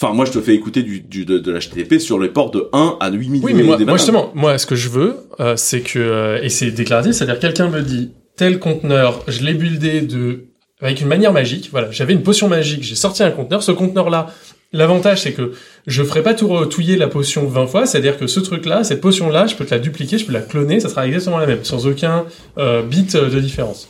Enfin, 0.00 0.14
moi, 0.14 0.26
je 0.26 0.30
te 0.30 0.40
fais 0.40 0.54
écouter 0.54 0.84
du, 0.84 1.00
du, 1.00 1.24
de, 1.24 1.38
de 1.38 1.50
l'HTTP 1.50 1.98
sur 1.98 2.20
les 2.20 2.28
ports 2.28 2.52
de 2.52 2.68
1 2.72 2.98
à 3.00 3.10
8000 3.10 3.42
Oui, 3.42 3.52
mais 3.52 3.64
moi, 3.64 3.96
justement, 3.96 4.30
moi, 4.34 4.56
ce 4.58 4.66
que 4.66 4.76
je 4.76 4.90
veux, 4.90 5.16
euh, 5.40 5.54
c'est 5.56 5.80
que, 5.80 5.98
euh, 5.98 6.40
et 6.40 6.50
c'est 6.50 6.70
déclaratif, 6.70 7.12
c'est-à-dire 7.14 7.40
quelqu'un 7.40 7.68
me 7.68 7.82
dit 7.82 8.12
tel 8.36 8.60
conteneur, 8.60 9.24
je 9.26 9.42
l'ai 9.42 9.54
buildé 9.54 10.02
de 10.02 10.44
avec 10.80 11.00
une 11.00 11.08
manière 11.08 11.32
magique. 11.32 11.68
Voilà, 11.70 11.90
j'avais 11.90 12.12
une 12.12 12.22
potion 12.22 12.48
magique, 12.48 12.82
j'ai 12.82 12.94
sorti 12.94 13.22
un 13.22 13.30
conteneur. 13.30 13.62
Ce 13.62 13.72
conteneur-là, 13.72 14.28
l'avantage, 14.72 15.22
c'est 15.22 15.32
que 15.32 15.52
je 15.86 16.02
ferai 16.02 16.22
pas 16.22 16.34
tout 16.34 16.64
touiller 16.66 16.96
la 16.96 17.08
potion 17.08 17.46
20 17.46 17.66
fois, 17.66 17.86
c'est-à-dire 17.86 18.18
que 18.18 18.26
ce 18.26 18.40
truc-là, 18.40 18.84
cette 18.84 19.00
potion-là, 19.00 19.46
je 19.46 19.54
peux 19.54 19.64
te 19.64 19.74
la 19.74 19.80
dupliquer, 19.80 20.18
je 20.18 20.26
peux 20.26 20.32
la 20.32 20.42
cloner, 20.42 20.80
ça 20.80 20.88
sera 20.88 21.06
exactement 21.06 21.38
la 21.38 21.46
même, 21.46 21.64
sans 21.64 21.86
aucun 21.86 22.26
euh, 22.58 22.82
bit 22.82 23.16
de 23.16 23.40
différence. 23.40 23.88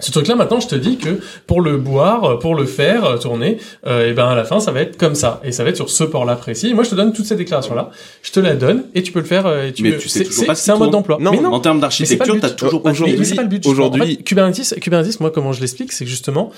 Ce 0.00 0.10
truc-là, 0.10 0.34
maintenant, 0.34 0.60
je 0.60 0.68
te 0.68 0.74
dis 0.74 0.96
que 0.96 1.20
pour 1.46 1.60
le 1.60 1.76
boire, 1.76 2.38
pour 2.38 2.54
le 2.54 2.64
faire 2.64 3.04
euh, 3.04 3.16
tourner, 3.18 3.58
euh, 3.86 4.10
et 4.10 4.12
ben 4.14 4.26
à 4.28 4.34
la 4.34 4.44
fin, 4.44 4.58
ça 4.60 4.72
va 4.72 4.80
être 4.80 4.96
comme 4.96 5.14
ça, 5.14 5.40
et 5.44 5.52
ça 5.52 5.62
va 5.62 5.70
être 5.70 5.76
sur 5.76 5.90
ce 5.90 6.04
port-là 6.04 6.36
précis. 6.36 6.68
Et 6.68 6.74
moi, 6.74 6.84
je 6.84 6.90
te 6.90 6.94
donne 6.94 7.12
toute 7.12 7.26
cette 7.26 7.38
déclaration-là, 7.38 7.90
je 8.22 8.32
te 8.32 8.40
la 8.40 8.54
donne, 8.54 8.84
et 8.94 9.02
tu 9.02 9.12
peux 9.12 9.20
le 9.20 9.26
faire. 9.26 9.46
euh, 9.46 9.66
Et 9.68 9.72
tu 9.72 9.82
Mais 9.82 9.92
peux- 9.92 9.98
tu 9.98 10.08
sais 10.08 10.20
c'est- 10.20 10.24
toujours 10.26 10.46
pas 10.46 10.54
ce 10.54 10.64
C'est 10.64 10.70
un 10.72 10.76
mode 10.78 10.90
d'emploi. 10.90 11.18
Non, 11.20 11.30
mais 11.32 11.40
non, 11.40 11.52
en 11.52 11.60
termes 11.60 11.80
d'architecture, 11.80 12.36
t'as 12.40 12.50
toujours 12.50 12.82
pas 12.82 12.92
Mais- 12.92 13.12
de 13.12 13.18
mais 13.18 13.24
c'est 13.24 13.34
pas 13.34 13.42
le 13.42 13.48
but. 13.48 13.66
aujourd'hui- 13.66 14.02
En 14.02 14.06
fait, 14.06 14.16
Kubernetes, 14.24 14.80
Kubernetes, 14.80 15.20
moi, 15.20 15.30
comment 15.30 15.52
je 15.52 15.60
l'explique, 15.60 15.92
c'est 15.92 16.04
que 16.04 16.10
justement, 16.10 16.50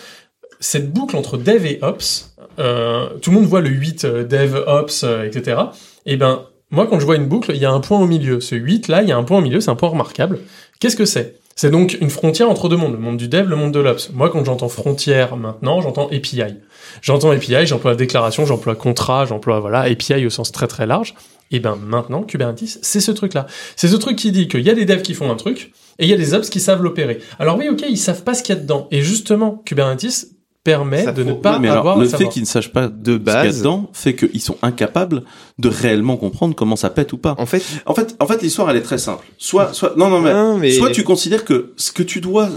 cette 0.60 0.92
boucle 0.92 1.16
entre 1.16 1.36
dev 1.36 1.66
et 1.66 1.78
ops, 1.82 2.34
euh, 2.58 3.06
tout 3.20 3.30
le 3.30 3.36
monde 3.36 3.46
voit 3.46 3.60
le 3.60 3.70
8 3.70 4.04
euh, 4.04 4.24
dev 4.24 4.54
ops, 4.66 5.02
euh, 5.04 5.24
etc. 5.24 5.56
Et 6.06 6.16
ben, 6.16 6.42
moi, 6.70 6.86
quand 6.88 7.00
je 7.00 7.04
vois 7.06 7.16
une 7.16 7.26
boucle, 7.26 7.50
il 7.54 7.60
y 7.60 7.64
a 7.64 7.70
un 7.72 7.80
point 7.80 7.98
au 8.00 8.06
milieu. 8.06 8.40
Ce 8.40 8.54
8 8.54 8.88
là, 8.88 9.02
il 9.02 9.08
y 9.08 9.12
a 9.12 9.16
un 9.16 9.24
point 9.24 9.38
au 9.38 9.42
milieu, 9.42 9.60
c'est 9.60 9.70
un 9.70 9.74
point 9.74 9.88
remarquable. 9.88 10.38
Qu'est-ce 10.80 10.96
que 10.96 11.04
c'est? 11.04 11.36
C'est 11.54 11.70
donc 11.70 11.96
une 12.00 12.10
frontière 12.10 12.50
entre 12.50 12.68
deux 12.68 12.76
mondes, 12.76 12.92
le 12.92 12.98
monde 12.98 13.16
du 13.16 13.28
dev, 13.28 13.48
le 13.48 13.56
monde 13.56 13.72
de 13.72 13.80
l'ops. 13.80 14.10
Moi, 14.12 14.30
quand 14.30 14.44
j'entends 14.44 14.68
frontière 14.68 15.36
maintenant, 15.36 15.80
j'entends 15.80 16.08
API. 16.08 16.42
J'entends 17.02 17.30
API, 17.30 17.66
j'emploie 17.66 17.94
déclaration, 17.94 18.46
j'emploie 18.46 18.74
contrat, 18.74 19.24
j'emploie 19.26 19.60
voilà 19.60 19.80
API 19.80 20.26
au 20.26 20.30
sens 20.30 20.52
très 20.52 20.66
très 20.66 20.86
large. 20.86 21.14
Et 21.50 21.60
ben 21.60 21.76
maintenant, 21.76 22.22
Kubernetes, 22.22 22.78
c'est 22.80 23.00
ce 23.00 23.10
truc-là. 23.10 23.46
C'est 23.76 23.88
ce 23.88 23.96
truc 23.96 24.16
qui 24.16 24.32
dit 24.32 24.48
qu'il 24.48 24.62
y 24.62 24.70
a 24.70 24.74
des 24.74 24.86
devs 24.86 25.02
qui 25.02 25.12
font 25.12 25.30
un 25.30 25.36
truc 25.36 25.72
et 25.98 26.04
il 26.04 26.08
y 26.08 26.14
a 26.14 26.16
des 26.16 26.32
ops 26.32 26.48
qui 26.48 26.60
savent 26.60 26.82
l'opérer. 26.82 27.18
Alors 27.38 27.58
oui, 27.58 27.68
ok, 27.68 27.84
ils 27.88 27.98
savent 27.98 28.24
pas 28.24 28.32
ce 28.32 28.42
qu'il 28.42 28.54
y 28.54 28.58
a 28.58 28.60
dedans. 28.60 28.88
Et 28.90 29.02
justement, 29.02 29.62
Kubernetes 29.66 30.28
permet 30.64 31.04
Ça 31.04 31.12
de 31.12 31.24
ne 31.24 31.32
pas 31.32 31.58
mais 31.58 31.68
alors, 31.68 31.80
avoir 31.80 31.98
le 31.98 32.06
fait 32.06 32.28
qu'ils 32.28 32.42
ne 32.42 32.46
sachent 32.46 32.72
pas 32.72 32.88
De 32.88 33.14
ce 33.14 33.18
qu'il 33.18 33.26
y 33.26 33.30
a 33.30 33.42
base. 33.44 33.58
dedans 33.58 33.90
fait 33.92 34.14
qu'ils 34.14 34.40
sont 34.40 34.56
incapables 34.62 35.22
de 35.58 35.68
réellement 35.68 36.16
comprendre 36.16 36.54
comment 36.54 36.76
ça 36.76 36.88
pète 36.90 37.12
ou 37.12 37.18
pas. 37.18 37.34
En 37.38 37.46
fait, 37.46 37.62
En 37.86 37.94
fait, 37.94 38.14
en 38.20 38.26
fait, 38.26 38.42
l'histoire 38.42 38.70
elle 38.70 38.76
est 38.76 38.82
très 38.82 38.98
simple. 38.98 39.24
Soit, 39.38 39.72
soit, 39.74 39.94
non, 39.96 40.08
non, 40.08 40.20
mais, 40.20 40.32
Non, 40.32 40.58
mais- 40.58 40.70
soit 40.72 40.90
tu 40.90 41.02
considères 41.02 41.44
que 41.44 41.72
ce 41.76 41.90
que 41.92 42.02
tu 42.02 42.20
dois 42.20 42.48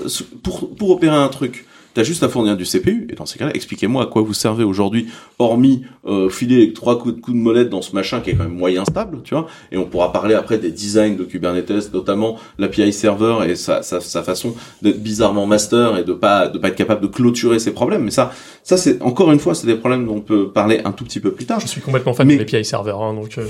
pour 0.44 0.76
pour 0.76 0.92
opérer 0.92 1.16
un 1.16 1.28
truc, 1.30 1.66
t'as 1.96 2.04
juste 2.04 2.22
à 2.22 2.30
fournir 2.30 2.56
du 2.56 2.66
CPU. 2.66 3.08
Et 3.10 3.16
dans 3.16 3.26
ces 3.26 3.40
cas-là, 3.40 3.52
expliquez-moi 3.56 4.04
à 4.04 4.06
quoi 4.06 4.22
vous 4.22 4.34
servez 4.36 4.64
aujourd'hui, 4.64 5.08
hormis 5.40 5.84
euh, 6.06 6.30
filer 6.30 6.58
avec 6.58 6.74
trois 6.76 7.00
coups 7.00 7.16
de 7.16 7.22
coups 7.22 7.36
de 7.36 7.42
molette 7.42 7.70
dans 7.70 7.82
ce 7.82 7.96
machin 7.96 8.20
qui 8.22 8.30
est 8.30 8.36
quand 8.36 8.44
même 8.44 8.54
moyen 8.56 8.86
stable, 8.86 9.22
tu 9.24 9.34
vois. 9.34 9.48
Et 9.72 9.78
on 9.78 9.86
pourra 9.86 10.12
parler 10.12 10.36
après 10.36 10.60
des 10.60 10.70
designs 10.72 11.16
de 11.16 11.24
Kubernetes, 11.24 11.92
notamment 11.94 12.38
l'API 12.60 12.94
server 12.94 13.38
et 13.50 13.56
sa, 13.56 13.82
sa, 13.82 14.00
sa 14.02 14.22
façon 14.22 14.54
d'être 14.84 15.02
bizarrement 15.02 15.48
master 15.48 15.98
et 15.98 16.04
de 16.04 16.14
pas 16.14 16.48
de 16.48 16.60
pas 16.60 16.68
être 16.68 16.76
capable 16.76 17.02
de 17.02 17.08
clôturer 17.08 17.58
ses 17.60 17.72
problèmes. 17.72 18.04
Mais 18.04 18.12
ça, 18.12 18.32
ça 18.64 18.78
c'est 18.78 19.02
encore 19.02 19.32
une 19.32 19.40
fois, 19.40 19.56
c'est 19.56 19.66
des 19.68 19.76
problèmes 19.76 20.06
dont 20.06 20.18
on 20.18 20.22
peut 20.22 20.52
parler 20.52 20.82
un 20.86 20.92
tout 20.92 21.06
petit 21.06 21.20
peu 21.20 21.32
plus 21.32 21.46
tard. 21.46 21.60
Je 21.62 21.68
suis 21.68 21.82
complètement 21.82 22.14
fan 22.14 22.28
Mais- 22.28 22.36
de 22.36 22.40
l'API 22.42 22.66
server, 22.66 22.96
hein, 23.00 23.14
donc 23.14 23.38
euh, 23.38 23.46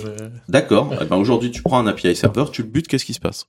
D'accord. 0.48 0.94
Eh 1.02 1.06
ben 1.06 1.18
aujourd'hui, 1.18 1.52
tu 1.52 1.62
prends 1.64 1.80
un 1.80 1.88
API 1.88 2.16
server, 2.16 2.46
tu 2.52 2.62
le 2.62 2.68
butes, 2.68 2.88
qu'est-ce 2.88 3.06
qui 3.06 3.14
se 3.14 3.20
passe? 3.20 3.48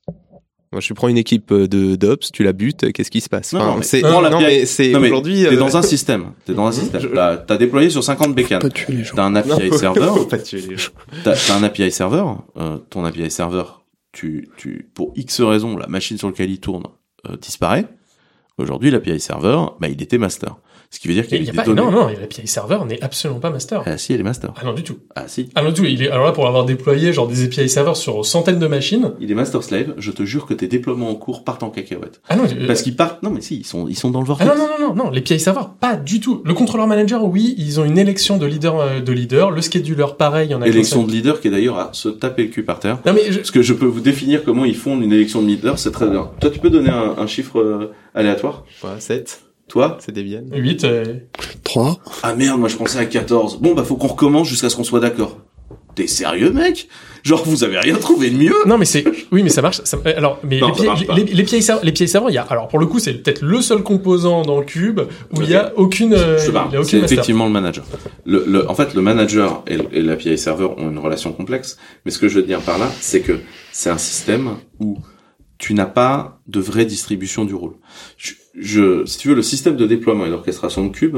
Moi, 0.71 0.81
je 0.81 0.93
prends 0.93 1.07
une 1.07 1.17
équipe 1.17 1.51
euh, 1.51 1.67
de 1.67 1.95
d'ops, 1.95 2.31
tu 2.31 2.43
la 2.43 2.51
butes, 2.53 2.91
qu'est-ce 2.91 3.09
qui 3.11 3.21
se 3.21 3.29
passe 3.29 3.53
Non, 3.53 3.59
Enfin, 3.61 3.69
non, 3.71 3.77
mais 3.77 3.83
c'est 3.83 4.01
non, 4.01 4.39
mais 4.41 4.65
c'est 4.65 4.93
aujourd'hui. 4.95 5.43
T'es 5.43 5.55
euh, 5.55 5.59
dans 5.59 5.77
un 5.77 5.81
système. 5.93 6.31
T'es 6.45 6.53
dans 6.53 6.65
un 6.67 6.71
système. 6.71 7.01
T'as 7.13 7.37
t'as 7.37 7.57
déployé 7.57 7.89
sur 7.89 8.03
50 8.03 8.35
bécanes. 8.35 8.61
Pas 8.61 8.69
tuer 8.69 8.93
les 8.93 9.03
gens. 9.03 9.15
T'as 9.15 9.23
un 9.25 9.35
API 9.35 9.69
non, 9.69 9.77
server. 9.77 10.07
faut 10.13 10.25
pas 10.29 10.37
tuer 10.39 10.61
les 10.61 10.77
gens. 10.77 10.91
T'as 11.23 11.35
t'as 11.35 11.55
un 11.55 11.63
API 11.63 11.91
server. 11.91 12.23
euh, 12.57 12.77
ton 12.89 13.05
API 13.05 13.31
server, 13.31 13.63
tu, 14.11 14.49
tu, 14.57 14.89
pour 14.93 15.13
X 15.15 15.41
raisons, 15.41 15.77
la 15.77 15.87
machine 15.87 16.17
sur 16.17 16.27
laquelle 16.27 16.51
il 16.51 16.59
tourne 16.59 16.83
euh, 17.29 17.37
disparaît. 17.37 17.85
Aujourd'hui, 18.57 18.89
l'API 18.91 19.19
server, 19.19 19.57
bah, 19.79 19.87
il 19.87 20.01
était 20.01 20.17
master. 20.17 20.55
Ce 20.89 20.99
qui 20.99 21.09
veut 21.09 21.13
dire 21.15 21.27
qu'il 21.27 21.37
Il 21.37 21.43
y 21.43 21.45
y 21.47 21.49
a 21.49 21.51
des 21.51 21.57
pas, 21.57 21.63
données. 21.65 21.81
non, 21.81 21.91
non, 21.91 22.07
l'API 22.07 22.47
server 22.47 22.79
n'est 22.87 23.01
absolument 23.03 23.41
pas 23.41 23.49
master. 23.49 23.83
Ah 23.85 23.97
si, 23.97 24.13
elle 24.13 24.21
est 24.21 24.23
master. 24.23 24.53
Ah 24.59 24.63
non, 24.63 24.73
du 24.73 24.83
tout. 24.83 24.97
Ah 25.15 25.25
si. 25.27 25.49
Ah 25.53 25.61
non, 25.61 25.69
du 25.69 25.75
tout. 25.81 25.85
Il 25.85 26.01
est, 26.01 26.09
alors 26.09 26.25
là, 26.25 26.31
pour 26.31 26.47
avoir 26.47 26.63
déployé 26.63 27.11
genre 27.11 27.27
des 27.27 27.43
API 27.43 27.67
servers 27.67 27.97
sur 27.97 28.25
centaines 28.25 28.57
de 28.59 28.67
machines. 28.67 29.11
Il 29.19 29.29
est 29.29 29.35
master 29.35 29.63
slave. 29.63 29.93
Je 29.97 30.11
te 30.11 30.23
jure 30.23 30.45
que 30.45 30.53
tes 30.53 30.67
déploiements 30.67 31.09
en 31.09 31.15
cours 31.15 31.43
partent 31.43 31.63
en 31.63 31.69
cacahuète. 31.69 32.21
Ah 32.29 32.37
non, 32.37 32.43
euh, 32.45 32.67
Parce 32.67 32.83
qu'ils 32.83 32.95
partent. 32.95 33.21
Non 33.21 33.31
mais 33.31 33.41
si, 33.41 33.57
ils 33.57 33.65
sont, 33.65 33.87
ils 33.89 33.97
sont 33.97 34.11
dans 34.11 34.21
le 34.21 34.25
ah 34.25 34.27
vortex. 34.27 34.49
non, 34.49 34.55
non, 34.55 34.67
non, 34.79 34.95
non, 34.95 35.03
non, 35.05 35.09
les 35.11 35.19
API 35.19 35.39
servers, 35.41 35.69
pas 35.69 35.97
du 35.97 36.21
tout. 36.21 36.41
Le 36.45 36.53
contrôleur 36.53 36.87
manager, 36.87 37.23
oui, 37.25 37.53
ils 37.57 37.79
ont 37.81 37.85
une 37.85 37.97
élection 37.97 38.37
de 38.37 38.45
leader, 38.45 38.79
euh, 38.79 38.99
de 39.01 39.11
leader. 39.11 39.51
Le 39.51 39.61
scheduler, 39.61 40.05
pareil, 40.17 40.47
il 40.47 40.51
y 40.51 40.55
en 40.55 40.61
a 40.61 40.67
Élection 40.67 41.03
de 41.03 41.11
leader 41.11 41.41
qui 41.41 41.49
est 41.49 41.51
d'ailleurs 41.51 41.79
à 41.79 41.89
se 41.91 42.07
taper 42.07 42.43
le 42.43 42.49
cul 42.49 42.63
par 42.63 42.79
terre. 42.79 42.99
Non, 43.05 43.11
mais 43.13 43.29
je- 43.31 43.37
Parce 43.39 43.51
que 43.51 43.61
je 43.61 43.73
peux 43.73 43.85
vous 43.85 43.99
définir 43.99 44.43
comment 44.45 44.63
ils 44.63 44.75
font 44.75 44.99
une 45.01 45.11
élection 45.11 45.41
de 45.41 45.47
leader, 45.47 45.77
c'est 45.79 45.91
très 45.91 46.09
bien. 46.09 46.29
Toi, 46.39 46.49
tu 46.49 46.59
peux 46.59 46.69
donner 46.69 46.89
un, 46.91 47.15
un 47.17 47.27
chiffre 47.27 47.59
euh, 47.59 47.91
aléatoire? 48.15 48.63
Ouais, 48.83 48.89
7, 48.99 49.41
Toi 49.67 49.97
c'est 49.99 50.11
Debian. 50.13 50.43
8, 50.53 50.83
euh, 50.83 51.03
3. 51.63 51.99
Ah 52.23 52.35
merde, 52.35 52.59
moi 52.59 52.69
je 52.69 52.75
pensais 52.77 52.99
à 52.99 53.05
14. 53.05 53.59
Bon, 53.59 53.73
bah 53.73 53.83
faut 53.83 53.95
qu'on 53.97 54.07
recommence 54.07 54.47
jusqu'à 54.47 54.69
ce 54.69 54.75
qu'on 54.75 54.83
soit 54.83 54.99
d'accord. 54.99 55.37
T'es 55.95 56.05
sérieux, 56.07 56.51
mec? 56.51 56.87
Genre, 57.23 57.43
vous 57.43 57.63
avez 57.63 57.79
rien 57.79 57.95
trouvé 57.95 58.29
de 58.29 58.37
mieux? 58.37 58.53
Non, 58.67 58.77
mais 58.77 58.85
c'est, 58.85 59.03
oui, 59.31 59.41
mais 59.41 59.49
ça 59.49 59.63
marche. 59.63 59.81
ça- 59.83 59.97
euh, 60.05 60.13
alors, 60.15 60.39
mais 60.43 60.59
Non, 60.59 60.69
les, 60.69 60.75
ça 60.75 60.83
marche 60.83 60.99
pi- 61.01 61.05
pas. 61.07 61.15
les, 61.15 61.23
les 61.23 61.43
PI 61.43 61.61
serveurs, 61.63 61.83
les 61.83 61.91
il 62.29 62.33
y 62.35 62.37
a, 62.37 62.43
alors 62.43 62.67
pour 62.67 62.77
le 62.77 62.85
coup, 62.85 62.99
c'est 62.99 63.13
peut-être 63.15 63.41
le 63.41 63.61
seul 63.63 63.81
composant 63.81 64.43
dans 64.43 64.59
le 64.59 64.65
cube 64.65 64.99
où 65.35 65.41
il 65.41 65.49
y 65.49 65.55
a 65.55 65.73
aucune, 65.75 66.13
euh, 66.13 66.37
Je 66.37 66.43
te 66.45 66.51
il 66.51 66.53
y 66.53 66.57
a 66.57 66.61
parle. 66.61 66.67
aucune 66.77 66.83
C'est 66.83 66.99
effectivement 66.99 67.45
le 67.47 67.51
manager. 67.51 67.83
Le, 68.25 68.45
le- 68.47 68.69
en 68.69 68.75
fait, 68.75 68.93
le 68.93 69.01
manager 69.01 69.63
et, 69.67 69.79
et 69.91 70.01
l'API 70.03 70.37
server 70.37 70.67
ont 70.77 70.91
une 70.91 70.99
relation 70.99 71.33
complexe. 71.33 71.77
Mais 72.05 72.11
ce 72.11 72.19
que 72.19 72.27
je 72.27 72.35
veux 72.35 72.43
dire 72.45 72.61
par 72.61 72.77
là, 72.77 72.87
c'est 73.01 73.21
que 73.21 73.39
c'est 73.71 73.89
un 73.89 73.97
système 73.97 74.51
où 74.79 74.99
tu 75.57 75.73
n'as 75.73 75.85
pas 75.87 76.39
de 76.47 76.59
vraie 76.59 76.85
distribution 76.85 77.43
du 77.43 77.55
rôle. 77.55 77.73
Je, 78.17 78.33
je- 78.57 79.05
si 79.05 79.17
tu 79.17 79.27
veux, 79.29 79.35
le 79.35 79.41
système 79.41 79.75
de 79.77 79.85
déploiement 79.85 80.25
et 80.25 80.29
d'orchestration 80.29 80.85
de 80.87 80.91
cube, 80.91 81.17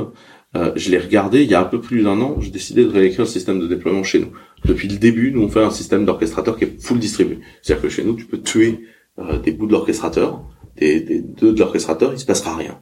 euh, 0.56 0.72
je 0.76 0.90
l'ai 0.92 0.98
regardé 0.98 1.44
il 1.44 1.50
y 1.50 1.56
a 1.56 1.62
un 1.62 1.66
peu 1.66 1.80
plus 1.82 2.04
d'un 2.04 2.20
an. 2.22 2.38
J'ai 2.40 2.52
décidé 2.52 2.84
de 2.84 2.90
réécrire 2.90 3.22
le 3.22 3.26
système 3.28 3.60
de 3.60 3.68
déploiement 3.68 4.04
chez 4.04 4.20
nous. 4.20 4.32
Depuis 4.66 4.88
le 4.88 4.98
début, 4.98 5.32
nous 5.32 5.44
on 5.44 5.50
fait 5.50 5.62
un 5.64 5.70
système 5.72 6.06
d'orchestrateur 6.06 6.58
qui 6.58 6.66
est 6.66 6.82
full 6.82 7.00
distribué. 7.00 7.40
C'est-à-dire 7.62 7.84
que 7.84 7.90
chez 7.90 8.04
nous, 8.04 8.14
tu 8.16 8.26
peux 8.26 8.40
tuer 8.42 8.82
euh, 9.20 9.38
des 9.40 9.52
bouts 9.52 9.68
de 9.68 9.72
l'orchestrateur, 9.74 10.44
des, 10.78 11.02
des 11.02 11.22
deux 11.22 11.54
de 11.54 11.60
l'orchestrateur, 11.60 12.14
il 12.14 12.20
se 12.20 12.26
passera 12.26 12.56
rien. 12.56 12.80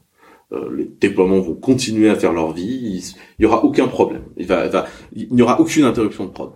Euh, 0.53 0.69
les 0.77 0.85
déploiements 0.85 1.39
vont 1.41 1.55
continuer 1.55 2.09
à 2.09 2.15
faire 2.15 2.31
leur 2.31 2.53
vie, 2.53 2.79
il, 2.84 2.97
s- 2.99 3.15
il 3.38 3.43
y 3.43 3.45
aura 3.45 3.65
aucun 3.65 3.88
problème. 3.88 4.23
Il 4.38 4.45
va, 4.47 4.65
il 4.65 4.71
va- 4.71 4.85
il 5.13 5.27
n'y 5.34 5.41
aura 5.41 5.59
aucune 5.59 5.84
interruption 5.84 6.25
de 6.25 6.29
prod. 6.31 6.51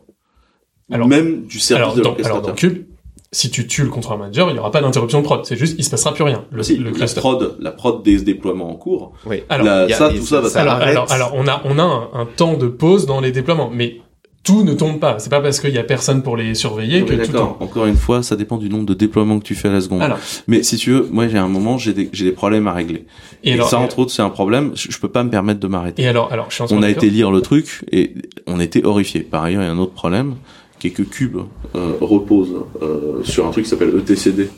Alors- 0.89 1.07
même 1.07 1.43
du 1.43 1.59
service 1.59 1.83
Alors, 1.83 1.95
de 1.95 2.01
l'orchestrateur. 2.01 2.55
Cube, 2.55 2.85
si 3.33 3.49
tu 3.49 3.65
tues 3.65 3.83
le 3.83 3.89
contrôleur 3.89 4.19
manager, 4.19 4.49
il 4.49 4.53
n'y 4.53 4.59
aura 4.59 4.71
pas 4.71 4.81
d'interruption 4.81 5.19
de 5.19 5.23
prod. 5.23 5.45
C'est 5.45 5.55
juste, 5.55 5.75
il 5.77 5.83
se 5.85 5.89
passera 5.89 6.13
plus 6.13 6.23
rien. 6.23 6.43
Le, 6.51 6.63
Si, 6.63 6.75
le 6.77 6.91
la 6.91 7.05
prod, 7.07 7.55
la 7.59 7.71
prod 7.71 8.03
des 8.03 8.17
déploiements 8.21 8.69
en 8.69 8.75
cours, 8.75 9.13
Oui. 9.25 9.43
Alors, 9.49 9.65
la- 9.65 9.89
ça, 9.89 10.09
tout 10.09 10.21
ça, 10.25 10.41
va 10.41 10.49
ça 10.49 10.61
alors, 10.61 10.75
alors, 10.81 11.11
alors, 11.11 11.31
on 11.35 11.47
a, 11.47 11.61
on 11.65 11.79
a 11.79 11.83
un, 11.83 12.09
un 12.13 12.25
temps 12.25 12.57
de 12.57 12.67
pause 12.67 13.05
dans 13.05 13.21
les 13.21 13.31
déploiements, 13.31 13.71
mais 13.73 14.01
tout 14.43 14.63
ne 14.63 14.73
tombe 14.73 14.99
pas. 14.99 15.19
C'est 15.19 15.29
pas 15.29 15.39
parce 15.39 15.59
qu'il 15.61 15.69
y 15.69 15.77
a 15.77 15.83
personne 15.83 16.23
pour 16.23 16.35
les 16.35 16.55
surveiller 16.55 17.01
Non, 17.01 17.05
que 17.05 17.13
tout 17.25 17.31
tombe. 17.31 17.55
Encore 17.61 17.85
une 17.85 17.95
fois, 17.95 18.21
ça 18.23 18.35
dépend 18.35 18.57
du 18.57 18.69
nombre 18.69 18.87
de 18.87 18.95
déploiements 18.95 19.37
que 19.39 19.43
tu 19.45 19.53
fais 19.55 19.67
à 19.69 19.71
la 19.71 19.81
seconde. 19.81 20.01
Alors, 20.01 20.17
Mais 20.47 20.63
si 20.63 20.75
tu 20.77 20.89
veux, 20.91 21.07
moi 21.11 21.27
j'ai 21.27 21.37
un 21.37 21.47
moment, 21.47 21.77
j'ai 21.77 21.93
des, 21.93 22.09
j'ai 22.11 22.25
des 22.25 22.31
problèmes 22.31 22.67
à 22.67 22.73
régler. 22.73 23.05
et 23.43 23.51
Et, 23.51 23.53
alors, 23.53 23.69
ça, 23.69 23.77
entre 23.79 23.99
autres, 23.99 24.11
c'est 24.11 24.23
un 24.23 24.29
problème. 24.31 24.71
Je, 24.75 24.91
je 24.91 24.99
peux 24.99 25.09
pas 25.09 25.23
me 25.23 25.29
permettre 25.29 25.59
de 25.59 25.67
m'arrêter. 25.67 26.01
et 26.01 26.07
alors, 26.07 26.33
alors, 26.33 26.47
je 26.49 26.55
suis 26.55 26.61
On 26.63 26.65
entièrement 26.65 26.85
a 26.87 26.89
été 26.89 27.09
lire 27.11 27.31
le 27.31 27.41
truc 27.41 27.85
et 27.91 28.15
on 28.47 28.59
était 28.59 28.83
horrifiés. 28.83 29.21
Par 29.21 29.43
ailleurs, 29.43 29.61
il 29.61 29.65
y 29.65 29.69
a 29.69 29.71
un 29.71 29.77
autre 29.77 29.93
problème 29.93 30.35
qui 30.81 30.87
est 30.87 30.91
que 30.91 31.03
Cube 31.03 31.37
euh, 31.75 31.93
repose 32.01 32.55
euh, 32.81 33.21
sur 33.23 33.45
un 33.45 33.51
truc 33.51 33.65
qui 33.65 33.69
s'appelle 33.69 33.95
ETCD 33.95 34.49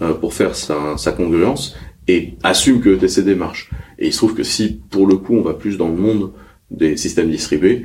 euh, 0.00 0.14
pour 0.14 0.32
faire 0.32 0.54
sa, 0.54 0.96
sa 0.96 1.10
congruence 1.10 1.74
et 2.06 2.34
assume 2.44 2.80
que 2.80 2.90
ETCD 2.90 3.34
marche. 3.34 3.70
Et 3.98 4.06
il 4.06 4.12
se 4.12 4.18
trouve 4.18 4.34
que 4.34 4.44
si, 4.44 4.80
pour 4.90 5.08
le 5.08 5.16
coup, 5.16 5.34
on 5.34 5.42
va 5.42 5.54
plus 5.54 5.76
dans 5.76 5.88
le 5.88 5.96
monde 5.96 6.30
des 6.70 6.96
systèmes 6.96 7.28
distribués, 7.32 7.84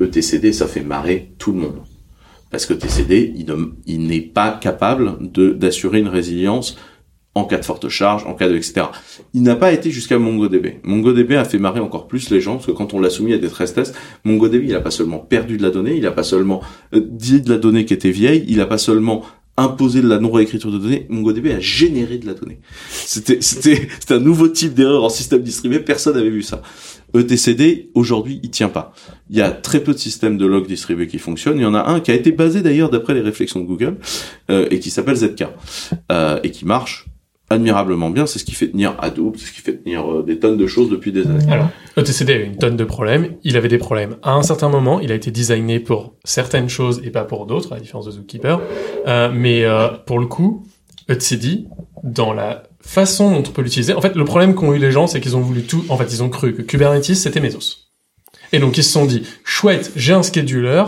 ETCD, 0.00 0.52
ça 0.52 0.66
fait 0.66 0.82
marrer 0.82 1.32
tout 1.38 1.52
le 1.52 1.60
monde. 1.60 1.78
Parce 2.50 2.66
que 2.66 2.74
TCD, 2.74 3.32
il 3.36 3.46
il 3.86 4.08
n'est 4.08 4.22
pas 4.22 4.58
capable 4.60 5.16
d'assurer 5.56 6.00
une 6.00 6.08
résilience 6.08 6.76
en 7.34 7.44
cas 7.44 7.58
de 7.58 7.64
forte 7.64 7.88
charge, 7.88 8.24
en 8.26 8.34
cas 8.34 8.48
de 8.48 8.56
etc. 8.56 8.86
Il 9.34 9.42
n'a 9.42 9.54
pas 9.54 9.72
été 9.72 9.90
jusqu'à 9.90 10.18
MongoDB. 10.18 10.80
MongoDB 10.82 11.32
a 11.32 11.44
fait 11.44 11.58
marrer 11.58 11.80
encore 11.80 12.08
plus 12.08 12.30
les 12.30 12.40
gens 12.40 12.54
parce 12.54 12.66
que 12.66 12.72
quand 12.72 12.92
on 12.92 13.00
l'a 13.00 13.10
soumis 13.10 13.32
à 13.32 13.38
des 13.38 13.48
stress 13.48 13.72
tests, 13.72 13.94
MongoDB 14.24 14.64
il 14.64 14.74
a 14.74 14.80
pas 14.80 14.90
seulement 14.90 15.18
perdu 15.18 15.56
de 15.56 15.62
la 15.62 15.70
donnée, 15.70 15.96
il 15.96 16.06
a 16.06 16.12
pas 16.12 16.24
seulement 16.24 16.60
euh, 16.94 17.00
dit 17.04 17.40
de 17.40 17.50
la 17.50 17.58
donnée 17.58 17.84
qui 17.84 17.94
était 17.94 18.10
vieille, 18.10 18.44
il 18.48 18.60
a 18.60 18.66
pas 18.66 18.78
seulement 18.78 19.22
imposé 19.56 20.00
de 20.00 20.08
la 20.08 20.18
non-réécriture 20.18 20.70
de 20.70 20.78
données, 20.78 21.06
MongoDB 21.10 21.48
a 21.48 21.60
généré 21.60 22.18
de 22.18 22.26
la 22.26 22.34
donnée. 22.34 22.60
C'était 22.90 23.40
c'était 23.40 23.88
un 24.08 24.18
nouveau 24.18 24.48
type 24.48 24.74
d'erreur 24.74 25.04
en 25.04 25.08
système 25.08 25.42
distribué, 25.42 25.80
personne 25.80 26.16
n'avait 26.16 26.30
vu 26.30 26.42
ça. 26.42 26.62
ETCD 27.14 27.90
aujourd'hui 27.94 28.40
il 28.42 28.50
tient 28.50 28.68
pas. 28.68 28.92
Il 29.28 29.36
y 29.36 29.42
a 29.42 29.50
très 29.50 29.80
peu 29.80 29.92
de 29.92 29.98
systèmes 29.98 30.36
de 30.36 30.46
log 30.46 30.66
distribués 30.66 31.06
qui 31.06 31.18
fonctionnent. 31.18 31.58
Il 31.58 31.62
y 31.62 31.66
en 31.66 31.74
a 31.74 31.90
un 31.90 32.00
qui 32.00 32.10
a 32.10 32.14
été 32.14 32.32
basé 32.32 32.62
d'ailleurs 32.62 32.90
d'après 32.90 33.14
les 33.14 33.20
réflexions 33.20 33.60
de 33.60 33.66
Google 33.66 33.98
euh, 34.50 34.66
et 34.70 34.80
qui 34.80 34.90
s'appelle 34.90 35.16
ZK 35.16 35.44
euh, 36.10 36.40
et 36.42 36.50
qui 36.50 36.64
marche 36.64 37.09
admirablement 37.50 38.10
bien. 38.10 38.26
C'est 38.26 38.38
ce 38.38 38.44
qui 38.44 38.54
fait 38.54 38.68
tenir 38.68 38.94
Hadoop, 39.00 39.36
c'est 39.36 39.46
ce 39.46 39.52
qui 39.52 39.60
fait 39.60 39.76
tenir 39.76 40.10
euh, 40.10 40.22
des 40.22 40.38
tonnes 40.38 40.56
de 40.56 40.66
choses 40.66 40.88
depuis 40.88 41.12
des 41.12 41.26
années. 41.26 41.52
Alors, 41.52 41.68
ETCD 41.96 42.32
avait 42.32 42.46
une 42.46 42.56
tonne 42.56 42.76
de 42.76 42.84
problèmes. 42.84 43.34
Il 43.42 43.56
avait 43.56 43.68
des 43.68 43.78
problèmes. 43.78 44.16
À 44.22 44.32
un 44.32 44.42
certain 44.42 44.68
moment, 44.68 45.00
il 45.00 45.12
a 45.12 45.14
été 45.14 45.30
designé 45.30 45.80
pour 45.80 46.14
certaines 46.24 46.68
choses 46.68 47.02
et 47.04 47.10
pas 47.10 47.24
pour 47.24 47.46
d'autres, 47.46 47.72
à 47.72 47.74
la 47.74 47.80
différence 47.80 48.06
de 48.06 48.12
Zookeeper. 48.12 48.60
Euh, 49.06 49.30
mais 49.34 49.64
euh, 49.64 49.88
pour 50.06 50.20
le 50.20 50.26
coup, 50.26 50.64
etcd, 51.08 51.66
dans 52.04 52.32
la 52.32 52.62
façon 52.80 53.30
dont 53.32 53.42
on 53.46 53.52
peut 53.52 53.62
l'utiliser, 53.62 53.92
en 53.92 54.00
fait, 54.00 54.14
le 54.14 54.24
problème 54.24 54.54
qu'ont 54.54 54.72
eu 54.72 54.78
les 54.78 54.92
gens, 54.92 55.06
c'est 55.06 55.20
qu'ils 55.20 55.36
ont 55.36 55.40
voulu 55.40 55.62
tout. 55.62 55.84
En 55.88 55.96
fait, 55.96 56.12
ils 56.12 56.22
ont 56.22 56.30
cru 56.30 56.54
que 56.54 56.62
Kubernetes 56.62 57.14
c'était 57.14 57.40
Mesos. 57.40 57.89
Et 58.52 58.58
donc 58.58 58.76
ils 58.78 58.84
se 58.84 58.90
sont 58.92 59.06
dit, 59.06 59.22
chouette, 59.44 59.92
j'ai 59.96 60.12
un 60.12 60.22
scheduler, 60.22 60.84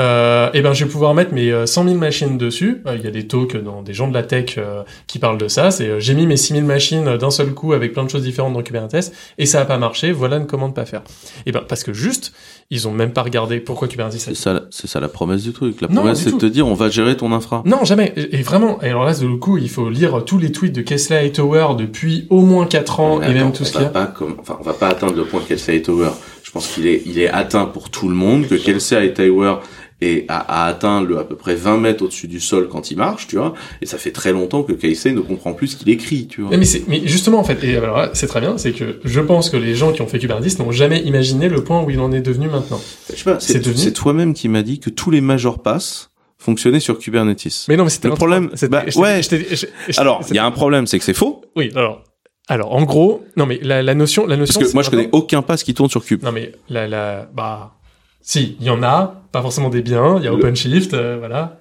euh, 0.00 0.50
et 0.54 0.60
ben 0.62 0.72
je 0.72 0.84
vais 0.84 0.90
pouvoir 0.90 1.14
mettre 1.14 1.32
mes 1.32 1.52
euh, 1.52 1.66
100 1.66 1.84
000 1.84 1.96
machines 1.96 2.36
dessus. 2.36 2.82
Euh, 2.84 2.96
Il 2.98 3.04
y 3.04 3.06
a 3.06 3.12
des 3.12 3.28
talks 3.28 3.56
dans 3.56 3.80
des 3.82 3.94
gens 3.94 4.08
de 4.08 4.14
la 4.14 4.24
tech 4.24 4.56
euh, 4.58 4.82
qui 5.06 5.20
parlent 5.20 5.38
de 5.38 5.46
ça. 5.46 5.70
C'est 5.70 5.86
euh, 5.88 6.00
j'ai 6.00 6.14
mis 6.14 6.26
mes 6.26 6.36
6 6.36 6.54
000 6.54 6.66
machines 6.66 7.06
euh, 7.06 7.16
d'un 7.16 7.30
seul 7.30 7.54
coup 7.54 7.72
avec 7.74 7.92
plein 7.92 8.02
de 8.02 8.10
choses 8.10 8.24
différentes 8.24 8.54
dans 8.54 8.62
Kubernetes 8.62 9.12
et 9.38 9.46
ça 9.46 9.60
a 9.60 9.64
pas 9.64 9.78
marché. 9.78 10.10
Voilà 10.10 10.38
une 10.38 10.48
commande 10.48 10.74
pas 10.74 10.84
faire. 10.84 11.02
Et 11.46 11.52
ben 11.52 11.62
parce 11.68 11.84
que 11.84 11.92
juste 11.92 12.32
ils 12.70 12.88
ont 12.88 12.90
même 12.90 13.12
pas 13.12 13.22
regardé 13.22 13.60
pourquoi 13.60 13.86
Kubernetes. 13.86 14.18
C'est 14.18 14.34
ça, 14.34 14.62
c'est 14.70 14.88
ça 14.88 14.98
la 14.98 15.06
promesse 15.08 15.44
du 15.44 15.52
truc. 15.52 15.80
La 15.80 15.86
promesse 15.86 16.22
c'est 16.24 16.32
de 16.32 16.38
te 16.38 16.46
dire 16.46 16.66
on 16.66 16.74
va 16.74 16.88
gérer 16.90 17.16
ton 17.16 17.30
infra. 17.30 17.62
Non, 17.64 17.84
jamais. 17.84 18.12
Et 18.16 18.40
et 18.40 18.42
vraiment, 18.42 18.82
et 18.82 18.88
alors 18.88 19.04
là, 19.04 19.14
de 19.14 19.24
le 19.28 19.36
coup, 19.36 19.58
il 19.58 19.70
faut 19.70 19.88
lire 19.90 20.24
tous 20.24 20.38
les 20.38 20.50
tweets 20.50 20.74
de 20.74 20.82
Kessler 20.82 21.24
et 21.24 21.30
Tower 21.30 21.68
depuis 21.78 22.26
au 22.30 22.40
moins 22.40 22.66
4 22.66 22.98
ans 22.98 23.22
et 23.22 23.32
même 23.32 23.52
tout 23.52 23.64
ce 23.64 23.70
on 23.70 23.72
qu'il 23.78 23.80
y 23.82 23.84
va 23.84 23.90
a. 23.90 24.06
pas 24.06 24.06
comme, 24.06 24.34
enfin, 24.40 24.56
on 24.58 24.64
va 24.64 24.72
pas 24.74 24.88
atteindre 24.88 25.14
le 25.14 25.24
point 25.24 25.40
Kelsey 25.46 25.80
Tower. 25.82 26.08
Je 26.54 26.60
pense 26.60 26.68
qu'il 26.68 26.86
est, 26.86 27.02
il 27.04 27.18
est 27.18 27.28
atteint 27.28 27.64
pour 27.64 27.90
tout 27.90 28.08
le 28.08 28.14
monde, 28.14 28.46
que 28.46 28.54
Kelsey 28.54 29.12
Tower 29.12 29.56
et 30.00 30.24
a, 30.28 30.38
a 30.38 30.66
atteint 30.68 31.02
le 31.02 31.18
à 31.18 31.24
peu 31.24 31.34
près 31.34 31.56
20 31.56 31.78
mètres 31.78 32.04
au-dessus 32.04 32.28
du 32.28 32.38
sol 32.38 32.68
quand 32.70 32.92
il 32.92 32.96
marche, 32.96 33.26
tu 33.26 33.36
vois. 33.36 33.54
Et 33.82 33.86
ça 33.86 33.98
fait 33.98 34.12
très 34.12 34.30
longtemps 34.32 34.62
que 34.62 34.72
Casey 34.72 35.10
ne 35.12 35.20
comprend 35.20 35.52
plus 35.52 35.68
ce 35.68 35.76
qu'il 35.76 35.88
écrit, 35.88 36.28
tu 36.28 36.42
vois. 36.42 36.56
Mais, 36.56 36.64
mais, 36.86 37.02
justement, 37.06 37.40
en 37.40 37.44
fait, 37.44 37.64
et 37.64 37.76
alors 37.76 37.96
là, 37.96 38.10
c'est 38.12 38.28
très 38.28 38.40
bien, 38.40 38.56
c'est 38.56 38.70
que 38.72 39.00
je 39.04 39.20
pense 39.20 39.50
que 39.50 39.56
les 39.56 39.74
gens 39.74 39.90
qui 39.92 40.00
ont 40.02 40.06
fait 40.06 40.20
Kubernetes 40.20 40.60
n'ont 40.60 40.70
jamais 40.70 41.00
imaginé 41.00 41.48
le 41.48 41.64
point 41.64 41.82
où 41.82 41.90
il 41.90 41.98
en 41.98 42.12
est 42.12 42.20
devenu 42.20 42.46
maintenant. 42.48 42.80
Je 43.10 43.16
sais 43.16 43.24
pas, 43.24 43.40
c'est 43.40 43.58
devenu- 43.58 43.76
c'est 43.76 43.92
toi-même 43.92 44.32
qui 44.32 44.48
m'as 44.48 44.62
dit 44.62 44.78
que 44.78 44.90
tous 44.90 45.10
les 45.10 45.20
major 45.20 45.60
pass 45.60 46.10
fonctionnaient 46.38 46.78
sur 46.80 46.98
Kubernetes. 47.00 47.64
Mais 47.68 47.76
non, 47.76 47.82
mais 47.84 47.90
c'était 47.90 48.06
le 48.08 48.14
un- 48.14 48.16
problème, 48.16 48.50
bah, 48.70 48.84
ouais. 48.94 49.22
je 49.24 49.28
t'ai- 49.28 49.46
je- 49.56 49.66
je- 49.88 50.00
Alors, 50.00 50.22
il 50.28 50.36
y 50.36 50.38
a 50.38 50.44
un 50.46 50.50
problème, 50.52 50.86
c'est 50.86 50.98
que 51.00 51.04
c'est 51.04 51.14
faux. 51.14 51.42
Oui, 51.56 51.70
alors. 51.74 52.04
Alors, 52.48 52.72
en 52.72 52.82
gros, 52.82 53.24
non, 53.36 53.46
mais 53.46 53.58
la, 53.62 53.82
la 53.82 53.94
notion, 53.94 54.26
la 54.26 54.36
notion. 54.36 54.60
Parce 54.60 54.70
que 54.70 54.76
moi, 54.76 54.82
je 54.82 54.90
connais 54.90 55.08
aucun 55.12 55.42
pass 55.42 55.62
qui 55.62 55.72
tourne 55.72 55.88
sur 55.88 56.04
Kube. 56.04 56.22
Non, 56.22 56.32
mais 56.32 56.52
la, 56.68 56.86
la, 56.86 57.28
bah, 57.32 57.74
si, 58.20 58.56
il 58.60 58.66
y 58.66 58.70
en 58.70 58.82
a, 58.82 59.22
pas 59.32 59.40
forcément 59.40 59.70
des 59.70 59.82
biens, 59.82 60.18
il 60.18 60.24
y 60.24 60.28
a 60.28 60.34
OpenShift, 60.34 60.94
euh, 60.94 61.16
voilà. 61.18 61.58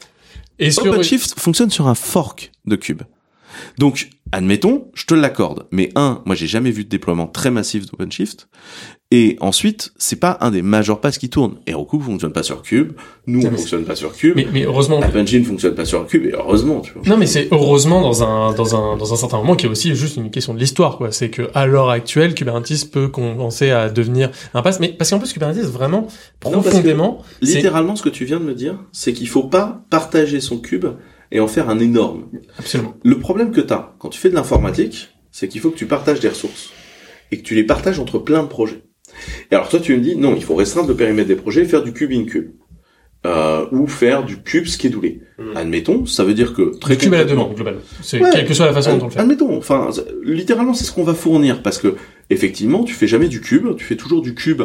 Et 0.60 0.72
sur, 0.72 0.86
OpenShift 0.86 1.40
fonctionne 1.40 1.70
sur 1.70 1.88
un 1.88 1.96
fork 1.96 2.52
de 2.66 2.76
Cube. 2.76 3.02
Donc, 3.78 4.10
admettons, 4.32 4.90
je 4.94 5.06
te 5.06 5.14
l'accorde. 5.14 5.68
Mais 5.72 5.90
un, 5.96 6.22
moi, 6.26 6.36
j'ai 6.36 6.48
jamais 6.48 6.72
vu 6.72 6.84
de 6.84 6.90
déploiement 6.90 7.28
très 7.28 7.50
massif 7.50 7.86
d'OpenShift. 7.86 8.50
Et 9.16 9.38
ensuite, 9.42 9.94
c'est 10.00 10.16
pas 10.16 10.40
un 10.42 10.50
des 10.50 10.64
major 10.64 11.00
pass 11.00 11.20
qui 11.20 11.30
tourne. 11.30 11.58
Heroku 11.68 12.00
fonctionne 12.00 12.34
pas 12.34 12.42
sur 12.42 12.64
Cube. 12.64 12.94
Nous, 13.28 13.42
Non, 13.42 13.50
on 13.50 13.52
mais 13.52 13.58
fonctionne 13.58 13.84
pas 13.84 13.96
sur 13.96 14.12
Cube. 14.12 14.34
Mais, 14.36 14.48
mais 14.52 14.64
heureusement. 14.66 15.00
App 15.04 15.16
Engine 15.16 15.46
fonctionne 15.46 15.76
pas 15.76 15.86
sur 15.86 16.08
Cube. 16.08 16.26
Et 16.26 16.32
heureusement, 16.34 16.80
tu 16.82 16.94
vois. 16.94 17.04
Non, 17.06 17.16
mais 17.18 17.28
c'est 17.28 17.48
heureusement 17.52 18.02
dans 18.02 18.24
un, 18.24 18.54
dans 18.56 18.76
un, 18.76 18.98
dans 18.98 19.14
un 19.14 19.16
certain 19.16 19.38
moment 19.38 19.56
qui 19.56 19.68
est 19.68 19.70
aussi 19.70 19.94
juste 19.94 20.18
une 20.18 20.32
question 20.32 20.56
de 20.56 20.60
l'histoire, 20.60 20.98
quoi. 20.98 21.12
C'est 21.12 21.30
que, 21.30 21.44
à 21.54 21.68
l'heure 21.68 21.92
actuelle, 21.92 22.34
Kubernetes 22.34 22.90
peut 22.92 23.08
commencer 23.08 23.70
à 23.70 23.90
devenir 23.92 24.32
un 24.56 24.64
pass, 24.64 24.80
mais 24.80 24.88
parce 24.90 25.12
qu'en 25.12 25.20
plus, 25.20 25.32
Kubernetes, 25.32 25.66
vraiment, 25.66 26.08
Non, 26.46 26.50
profondément, 26.62 27.22
c'est- 27.44 27.58
Littéralement, 27.58 27.96
ce 27.96 28.02
que 28.02 28.10
tu 28.10 28.26
viens 28.26 28.40
de 28.40 28.46
me 28.46 28.56
dire, 28.56 28.80
c'est 28.94 29.14
qu'il 29.14 29.28
faut 29.28 29.44
pas 29.44 29.84
partager 29.92 30.42
son 30.42 30.58
cube 30.58 30.88
et 31.32 31.40
en 31.40 31.48
faire 31.48 31.70
un 31.70 31.78
énorme. 31.78 32.24
Absolument. 32.58 32.96
Le 33.04 33.20
problème 33.20 33.52
que 33.52 33.62
tu 33.62 33.74
as 33.74 33.94
quand 34.00 34.10
tu 34.10 34.20
fais 34.20 34.30
de 34.32 34.36
l'informatique, 34.36 35.10
c'est 35.30 35.48
qu'il 35.48 35.62
faut 35.62 35.70
que 35.70 35.78
tu 35.78 35.86
partages 35.86 36.20
des 36.20 36.30
ressources 36.30 36.72
et 37.32 37.38
que 37.38 37.44
tu 37.44 37.54
les 37.54 37.64
partages 37.64 38.00
entre 38.00 38.18
plein 38.18 38.42
de 38.42 38.48
projets. 38.48 38.82
Et 39.52 39.56
alors 39.56 39.70
toi, 39.70 39.80
tu 39.80 39.96
me 39.96 40.02
dis 40.02 40.16
non, 40.16 40.36
il 40.36 40.44
faut 40.44 40.56
restreindre 40.56 40.88
le 40.90 40.96
périmètre 40.96 41.28
des 41.28 41.36
projets 41.36 41.62
et 41.62 41.66
faire 41.66 41.84
du 41.84 41.94
cube 41.94 42.12
in 42.12 42.26
cube. 42.26 42.52
Euh, 43.26 43.68
ou 43.72 43.88
faire 43.88 44.26
du 44.26 44.42
cube 44.42 44.66
schedulé. 44.66 45.22
Admettons, 45.56 46.06
ça 46.06 46.26
veut 46.26 46.34
dire 46.34 46.54
que 46.54 46.78
très 46.78 46.96
Le 46.96 47.00
cube 47.00 47.14
à 47.14 47.20
la 47.20 47.24
demande, 47.24 47.56
globalement. 47.56 47.80
C'est 48.02 48.20
Ouais, 48.22 48.30
quelle 48.34 48.46
que 48.46 48.54
soit 48.54 48.66
la 48.66 48.74
façon 48.74 48.90
ad- 48.92 48.98
dont 49.00 49.06
on 49.06 49.08
le 49.08 49.14
fait. 49.14 49.20
Admettons, 49.22 49.58
enfin, 49.58 49.88
c'est- 49.94 50.06
littéralement, 50.26 50.74
c'est 50.74 50.84
ce 50.84 50.92
qu'on 50.92 51.06
va 51.06 51.14
fournir 51.14 51.62
parce 51.64 51.78
que 51.78 51.96
effectivement, 52.30 52.84
tu 52.84 52.94
fais 52.94 53.08
jamais 53.08 53.30
du 53.30 53.40
cube, 53.40 53.78
tu 53.78 53.86
fais 53.86 53.96
toujours 53.96 54.22
du 54.22 54.36
cube 54.36 54.64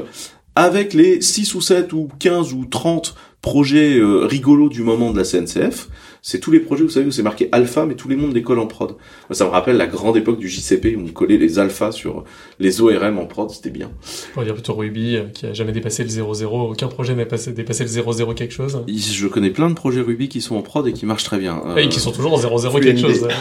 avec 0.56 0.93
les 0.93 1.20
6 1.20 1.55
ou 1.55 1.60
7 1.60 1.93
ou 1.93 2.09
15 2.18 2.52
ou 2.52 2.64
30 2.64 3.14
projets 3.43 3.97
euh, 3.97 4.26
rigolos 4.26 4.70
du 4.70 4.82
moment 4.82 5.12
de 5.12 5.18
la 5.18 5.24
CNCF. 5.24 5.89
C'est 6.30 6.40
tous 6.40 6.50
les 6.50 6.60
projets, 6.60 6.82
vous 6.84 6.90
savez, 6.90 7.06
où 7.06 7.10
c'est 7.10 7.22
marqué 7.22 7.48
alpha, 7.52 7.86
mais 7.86 7.94
tout 7.94 8.06
le 8.06 8.14
monde 8.16 8.34
les 8.34 8.42
colle 8.42 8.59
en 8.59 8.66
prod. 8.66 8.96
Ça 9.30 9.46
me 9.46 9.50
rappelle 9.50 9.78
la 9.78 9.86
grande 9.86 10.14
époque 10.18 10.38
du 10.38 10.46
JCP 10.46 10.94
où 10.94 11.06
on 11.06 11.09
collait 11.10 11.38
les 11.38 11.59
alphas 11.59 11.90
sur 11.90 12.22
les 12.60 12.82
ORM 12.82 13.18
en 13.18 13.24
prod, 13.24 13.48
c'était 13.48 13.70
bien. 13.70 13.90
Pour 14.34 14.42
dire 14.42 14.52
plutôt 14.52 14.74
Ruby, 14.74 15.16
euh, 15.16 15.22
qui 15.32 15.46
a 15.46 15.55
jamais 15.55 15.72
dépassé 15.72 16.02
le 16.05 16.10
0.0, 16.10 16.44
aucun 16.72 16.88
projet 16.88 17.14
n'a 17.14 17.24
passé- 17.24 17.52
dépassé 17.52 17.84
le 17.84 17.88
0.0 17.88 18.34
quelque 18.34 18.52
chose. 18.52 18.78
Je 18.86 19.26
connais 19.26 19.48
plein 19.48 19.70
de 19.70 19.74
projets 19.74 20.02
Ruby 20.02 20.28
qui 20.28 20.42
sont 20.42 20.56
en 20.56 20.60
prod 20.62 20.86
et 20.86 20.92
qui 20.92 21.06
marchent 21.06 21.24
très 21.24 21.38
bien. 21.38 21.62
Et 21.78 21.88
qui 21.88 21.98
sont 21.98 22.12
toujours 22.12 22.34
en 22.34 22.38
0.0 22.38 22.78
quelque 22.82 23.00
chose. 23.00 23.26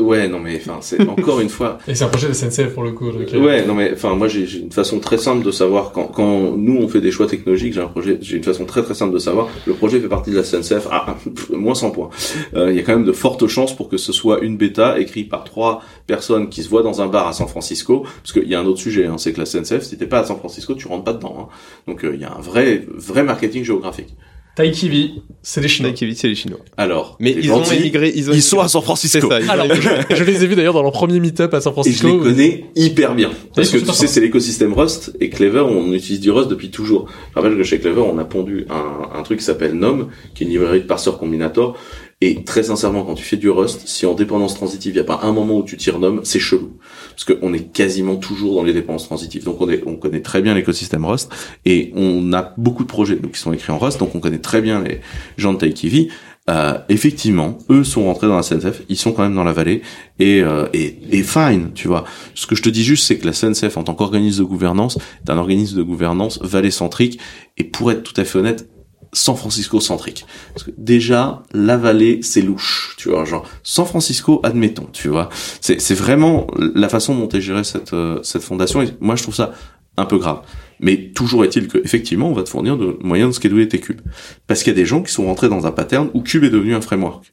Ouais, 0.00 0.28
non 0.28 0.38
mais 0.40 0.56
enfin, 0.60 0.78
c'est 0.82 1.00
encore 1.08 1.40
une 1.40 1.48
fois. 1.48 1.78
Et 1.88 1.94
c'est 1.94 2.04
un 2.04 2.08
projet 2.08 2.28
de 2.28 2.34
SNCF 2.34 2.74
pour 2.74 2.82
le 2.84 2.92
coup. 2.92 3.10
donc, 3.10 3.22
euh, 3.32 3.40
Ouais, 3.40 3.64
non 3.66 3.74
mais 3.74 3.90
enfin 3.94 4.14
moi 4.14 4.28
j'ai 4.28 4.42
une 4.58 4.70
façon 4.70 5.00
très 5.00 5.16
simple 5.16 5.44
de 5.44 5.50
savoir 5.50 5.90
quand 5.92 6.04
quand 6.08 6.54
nous 6.56 6.76
on 6.76 6.86
fait 6.86 7.00
des 7.00 7.10
choix 7.10 7.26
technologiques, 7.26 7.72
j'ai 7.72 7.80
un 7.80 7.86
projet, 7.88 8.18
j'ai 8.20 8.36
une 8.36 8.44
façon 8.44 8.66
très 8.66 8.82
très 8.82 8.94
simple 8.94 9.14
de 9.14 9.18
savoir 9.18 9.48
le 9.66 9.72
projet 9.72 9.98
fait 9.98 10.08
partie 10.08 10.30
de 10.30 10.36
la 10.36 10.44
SNCF 10.44 10.86
moins 11.50 11.74
100 11.74 11.90
points. 11.90 12.10
Euh, 12.54 12.70
Il 12.70 12.76
y 12.76 12.80
a 12.80 12.82
quand 12.82 12.92
même 12.94 13.04
de 13.04 13.12
fortes 13.12 13.46
chances 13.46 13.74
pour 13.74 13.88
que 13.88 13.96
ce 13.96 14.12
soit 14.12 14.40
une 14.40 14.56
bêta 14.56 14.98
écrite 14.98 15.28
par 15.28 15.44
trois 15.44 15.82
personnes 16.06 16.48
qui 16.48 16.62
se 16.62 16.68
voient 16.68 16.82
dans 16.82 17.00
un 17.02 17.06
bar 17.06 17.26
à 17.28 17.32
San 17.32 17.48
Francisco, 17.48 18.04
parce 18.22 18.32
qu'il 18.32 18.48
y 18.48 18.54
a 18.54 18.60
un 18.60 18.66
autre 18.66 18.80
sujet, 18.80 19.06
hein, 19.06 19.18
c'est 19.18 19.32
que 19.32 19.38
la 19.40 19.46
SNCF 19.46 19.82
si 19.82 19.96
t'es 19.98 20.06
pas 20.06 20.20
à 20.20 20.24
San 20.24 20.36
Francisco, 20.38 20.74
tu 20.74 20.88
rentres 20.88 21.04
pas 21.04 21.12
dedans. 21.12 21.36
hein. 21.40 21.48
Donc 21.86 22.04
euh, 22.04 22.14
il 22.14 22.20
y 22.20 22.24
a 22.24 22.32
un 22.32 22.40
vrai 22.40 22.84
vrai 22.94 23.22
marketing 23.22 23.64
géographique. 23.64 24.14
Taikivi, 24.56 25.20
c'est 25.42 25.60
des 25.60 25.68
Chinois. 25.68 25.90
Taikivi, 25.92 26.16
c'est 26.16 26.28
les 26.28 26.34
Chinois. 26.34 26.58
Alors, 26.78 27.16
Mais 27.20 27.32
ils 27.38 27.52
ont 27.52 27.62
émigré, 27.62 28.08
ils 28.16 28.30
ont 28.30 28.32
ils 28.32 28.36
émigré. 28.36 28.40
sont 28.40 28.58
à 28.60 28.68
San 28.68 28.80
Francisco. 28.82 29.28
Ça, 29.28 29.38
Alors, 29.52 29.66
je, 29.72 30.14
je 30.16 30.24
les 30.24 30.42
ai 30.42 30.46
vus 30.46 30.56
d'ailleurs 30.56 30.72
dans 30.72 30.82
leur 30.82 30.92
premier 30.92 31.20
meet-up 31.20 31.52
à 31.52 31.60
San 31.60 31.70
Et 31.72 31.92
je 31.92 31.98
Francisco. 31.98 32.08
les 32.08 32.18
connais 32.30 32.64
hyper 32.74 33.14
bien. 33.14 33.30
Parce 33.54 33.70
que 33.70 33.76
tu 33.76 33.92
sais, 33.92 34.06
c'est 34.06 34.20
l'écosystème 34.20 34.72
Rust 34.72 35.12
et 35.20 35.28
Clever, 35.28 35.60
on 35.60 35.92
utilise 35.92 36.20
du 36.20 36.30
Rust 36.30 36.48
depuis 36.48 36.70
toujours. 36.70 37.06
Je 37.34 37.38
rappelle 37.38 37.56
que 37.56 37.64
chez 37.64 37.78
Clever, 37.78 38.00
on 38.00 38.16
a 38.18 38.24
pondu 38.24 38.64
un, 38.70 39.18
un 39.18 39.22
truc 39.22 39.38
qui 39.40 39.44
s'appelle 39.44 39.74
NOM, 39.74 40.08
qui 40.34 40.42
est 40.44 40.46
une 40.46 40.52
librairie 40.54 40.80
de 40.80 40.86
parseur 40.86 41.18
combinator. 41.18 41.76
Et 42.22 42.44
très 42.44 42.62
sincèrement, 42.62 43.04
quand 43.04 43.14
tu 43.14 43.24
fais 43.24 43.36
du 43.36 43.50
Rust, 43.50 43.82
si 43.86 44.06
en 44.06 44.14
dépendance 44.14 44.54
transitive, 44.54 44.92
il 44.92 44.94
n'y 44.94 45.00
a 45.00 45.04
pas 45.04 45.20
un 45.22 45.32
moment 45.32 45.58
où 45.58 45.62
tu 45.62 45.76
tires 45.76 45.98
NOM, 45.98 46.22
c'est 46.24 46.40
chelou. 46.40 46.78
Parce 47.10 47.24
qu'on 47.24 47.52
est 47.52 47.72
quasiment 47.72 48.16
toujours 48.16 48.54
dans 48.54 48.62
les 48.62 48.72
dépendances 48.72 49.04
transitives. 49.04 49.44
Donc 49.44 49.60
on, 49.60 49.68
est, 49.68 49.82
on 49.84 49.96
connaît 49.96 50.22
très 50.22 50.40
bien 50.40 50.54
l'écosystème 50.54 51.04
Rust. 51.04 51.30
Et 51.66 51.92
on 51.94 52.32
a 52.32 52.54
beaucoup 52.56 52.84
de 52.84 52.88
projets 52.88 53.18
nous, 53.22 53.28
qui 53.28 53.38
sont 53.38 53.52
écrits 53.52 53.72
en 53.72 53.78
Rust. 53.78 54.00
Donc 54.00 54.14
on 54.14 54.20
connaît 54.20 54.38
très 54.38 54.62
bien 54.62 54.82
les 54.82 55.02
gens 55.36 55.52
de 55.52 55.58
Taikivi. 55.58 56.08
Euh, 56.48 56.78
effectivement, 56.88 57.58
eux 57.68 57.84
sont 57.84 58.04
rentrés 58.04 58.28
dans 58.28 58.36
la 58.36 58.42
CNCF, 58.42 58.82
ils 58.88 58.96
sont 58.96 59.12
quand 59.12 59.24
même 59.24 59.34
dans 59.34 59.42
la 59.42 59.52
vallée 59.52 59.82
et, 60.20 60.42
euh, 60.42 60.68
et, 60.72 60.96
et 61.10 61.24
fine, 61.24 61.72
tu 61.74 61.88
vois. 61.88 62.04
Ce 62.34 62.46
que 62.46 62.54
je 62.54 62.62
te 62.62 62.68
dis 62.68 62.84
juste, 62.84 63.04
c'est 63.04 63.18
que 63.18 63.26
la 63.26 63.32
CNCF 63.32 63.76
en 63.76 63.82
tant 63.82 63.94
qu'organisme 63.94 64.44
de 64.44 64.48
gouvernance 64.48 64.96
est 64.96 65.30
un 65.30 65.38
organisme 65.38 65.76
de 65.76 65.82
gouvernance 65.82 66.40
vallée-centrique 66.40 67.18
et 67.58 67.64
pour 67.64 67.90
être 67.90 68.04
tout 68.04 68.18
à 68.20 68.24
fait 68.24 68.38
honnête, 68.38 68.68
San 69.16 69.34
Francisco 69.34 69.80
centrique. 69.80 70.26
Parce 70.52 70.64
que 70.64 70.70
déjà, 70.76 71.42
la 71.54 71.78
vallée, 71.78 72.20
c'est 72.22 72.42
louche, 72.42 72.94
tu 72.98 73.08
vois. 73.08 73.24
Genre, 73.24 73.48
San 73.62 73.86
Francisco, 73.86 74.40
admettons, 74.42 74.88
tu 74.92 75.08
vois. 75.08 75.30
C'est, 75.60 75.80
c'est 75.80 75.94
vraiment 75.94 76.46
la 76.58 76.88
façon 76.90 77.14
dont 77.14 77.28
est 77.28 77.40
gérée 77.40 77.64
cette, 77.64 77.94
euh, 77.94 78.20
cette 78.22 78.42
fondation. 78.42 78.82
Et 78.82 78.88
moi, 79.00 79.16
je 79.16 79.22
trouve 79.22 79.34
ça 79.34 79.52
un 79.96 80.04
peu 80.04 80.18
grave. 80.18 80.42
Mais 80.80 81.12
toujours 81.14 81.44
est-il 81.44 81.66
que, 81.68 81.78
effectivement, 81.78 82.28
on 82.28 82.34
va 82.34 82.42
te 82.42 82.50
fournir 82.50 82.76
de 82.76 82.98
moyens 83.00 83.30
de 83.30 83.34
scheduler 83.34 83.66
tes 83.66 83.80
cubes. 83.80 84.02
Parce 84.46 84.62
qu'il 84.62 84.72
y 84.72 84.76
a 84.76 84.78
des 84.78 84.84
gens 84.84 85.02
qui 85.02 85.10
sont 85.10 85.24
rentrés 85.24 85.48
dans 85.48 85.66
un 85.66 85.72
pattern 85.72 86.10
où 86.12 86.20
Cube 86.20 86.44
est 86.44 86.50
devenu 86.50 86.74
un 86.74 86.82
framework. 86.82 87.32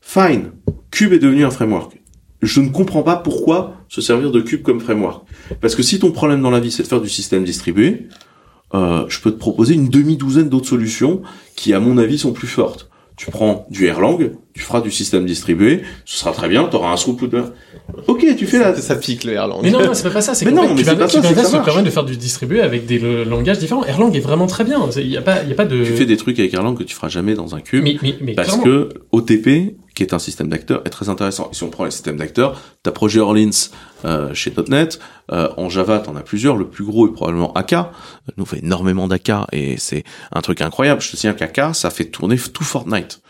Fine. 0.00 0.50
Cube 0.90 1.12
est 1.12 1.20
devenu 1.20 1.44
un 1.44 1.50
framework. 1.50 2.00
Je 2.42 2.60
ne 2.60 2.70
comprends 2.70 3.04
pas 3.04 3.14
pourquoi 3.14 3.76
se 3.88 4.00
servir 4.00 4.32
de 4.32 4.40
Cube 4.40 4.62
comme 4.62 4.80
framework. 4.80 5.24
Parce 5.60 5.76
que 5.76 5.84
si 5.84 6.00
ton 6.00 6.10
problème 6.10 6.42
dans 6.42 6.50
la 6.50 6.58
vie, 6.58 6.72
c'est 6.72 6.82
de 6.82 6.88
faire 6.88 7.00
du 7.00 7.08
système 7.08 7.44
distribué, 7.44 8.08
euh, 8.74 9.04
je 9.08 9.20
peux 9.20 9.30
te 9.30 9.38
proposer 9.38 9.74
une 9.74 9.88
demi-douzaine 9.88 10.48
d'autres 10.48 10.68
solutions 10.68 11.22
qui, 11.56 11.74
à 11.74 11.80
mon 11.80 11.98
avis, 11.98 12.18
sont 12.18 12.32
plus 12.32 12.46
fortes. 12.46 12.88
Tu 13.16 13.30
prends 13.30 13.66
du 13.70 13.86
Erlang, 13.86 14.18
tu 14.54 14.62
feras 14.62 14.80
du 14.80 14.90
système 14.90 15.24
distribué, 15.26 15.82
ce 16.04 16.18
sera 16.18 16.32
très 16.32 16.48
bien, 16.48 16.68
tu 16.68 16.76
auras 16.76 16.92
un 16.92 16.96
throughput 16.96 17.28
de... 17.28 17.44
Ok, 18.06 18.24
tu 18.36 18.46
fais 18.46 18.58
la... 18.58 18.74
Ça 18.74 18.96
pique 18.96 19.24
le 19.24 19.32
Erlang. 19.32 19.60
Mais 19.62 19.70
non, 19.70 19.84
non, 19.84 19.94
c'est 19.94 20.10
pas 20.12 20.20
ça. 20.20 20.34
C'est 20.34 20.44
Mais 20.44 20.52
non, 20.52 20.62
mais 20.62 20.68
c'est 20.84 20.90
Kubernetes, 20.90 21.00
pas 21.00 21.08
ça, 21.08 21.18
Kubernetes 21.20 21.46
ça 21.50 21.58
te 21.60 21.64
permet 21.64 21.82
de 21.82 21.90
faire 21.90 22.04
du 22.04 22.16
distribué 22.16 22.60
avec 22.60 22.86
des 22.86 22.98
langages 23.24 23.58
différents. 23.58 23.84
Erlang 23.84 24.12
est 24.14 24.20
vraiment 24.20 24.46
très 24.46 24.64
bien. 24.64 24.80
Il 24.96 25.06
y 25.08 25.16
a 25.16 25.22
pas, 25.22 25.42
il 25.42 25.48
y 25.48 25.52
a 25.52 25.54
pas 25.54 25.64
de. 25.64 25.84
Tu 25.84 25.92
fais 25.92 26.04
des 26.06 26.16
trucs 26.16 26.38
avec 26.38 26.52
Erlang 26.54 26.74
que 26.76 26.82
tu 26.84 26.94
feras 26.94 27.08
jamais 27.08 27.34
dans 27.34 27.54
un 27.54 27.60
cube. 27.60 27.82
Mais- 27.84 27.96
mais- 28.02 28.16
mais 28.20 28.34
parce 28.34 28.48
clairement. 28.48 28.64
que 28.64 28.88
OTP, 29.12 29.76
qui 29.94 30.02
est 30.02 30.12
un 30.14 30.18
système 30.18 30.48
d'acteurs, 30.48 30.82
est 30.84 30.90
très 30.90 31.08
intéressant. 31.08 31.48
Et 31.52 31.54
si 31.54 31.62
on 31.64 31.70
prend 31.70 31.84
les 31.84 31.90
systèmes 31.90 32.16
d'acteurs, 32.16 32.60
t'as 32.82 32.90
Projet 32.92 33.20
Orleans 33.20 33.50
euh, 34.04 34.32
chez 34.34 34.52
.NET. 34.68 34.98
Euh, 35.32 35.48
en 35.56 35.68
Java, 35.70 36.00
t'en 36.00 36.14
as 36.16 36.22
plusieurs. 36.22 36.56
Le 36.56 36.66
plus 36.68 36.84
gros 36.84 37.08
est 37.08 37.12
probablement 37.12 37.52
AK. 37.54 37.72
Nous 38.36 38.42
on 38.42 38.46
fait 38.46 38.58
énormément 38.58 39.08
d'AK 39.08 39.30
et 39.52 39.76
c'est 39.78 40.04
un 40.32 40.40
truc 40.40 40.60
incroyable. 40.60 41.00
Je 41.00 41.10
te 41.10 41.16
signale 41.16 41.36
qu'AK, 41.36 41.74
ça 41.74 41.90
fait 41.90 42.04
tourner 42.06 42.36
tout 42.36 42.64
Fortnite. 42.64 43.20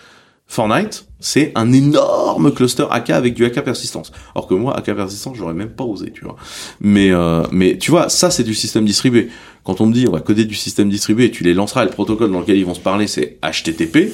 Fortnite, 0.52 1.06
c'est 1.18 1.50
un 1.54 1.72
énorme 1.72 2.52
cluster 2.52 2.84
AK 2.90 3.08
avec 3.08 3.32
du 3.32 3.46
AK 3.46 3.64
persistance. 3.64 4.12
Alors 4.34 4.46
que 4.46 4.52
moi, 4.52 4.76
AK 4.76 4.94
persistance, 4.94 5.34
j'aurais 5.34 5.54
même 5.54 5.70
pas 5.70 5.84
osé, 5.84 6.10
tu 6.12 6.26
vois. 6.26 6.36
Mais, 6.78 7.10
euh, 7.10 7.42
mais 7.50 7.78
tu 7.78 7.90
vois, 7.90 8.10
ça 8.10 8.30
c'est 8.30 8.42
du 8.42 8.52
système 8.54 8.84
distribué. 8.84 9.30
Quand 9.64 9.80
on 9.80 9.86
me 9.86 9.94
dit 9.94 10.04
on 10.06 10.12
va 10.12 10.20
coder 10.20 10.44
du 10.44 10.54
système 10.54 10.90
distribué 10.90 11.24
et 11.24 11.30
tu 11.30 11.42
les 11.42 11.54
lanceras, 11.54 11.84
et 11.84 11.86
le 11.86 11.90
protocole 11.90 12.30
dans 12.30 12.40
lequel 12.40 12.58
ils 12.58 12.66
vont 12.66 12.74
se 12.74 12.80
parler, 12.80 13.06
c'est 13.06 13.38
HTTP. 13.42 14.12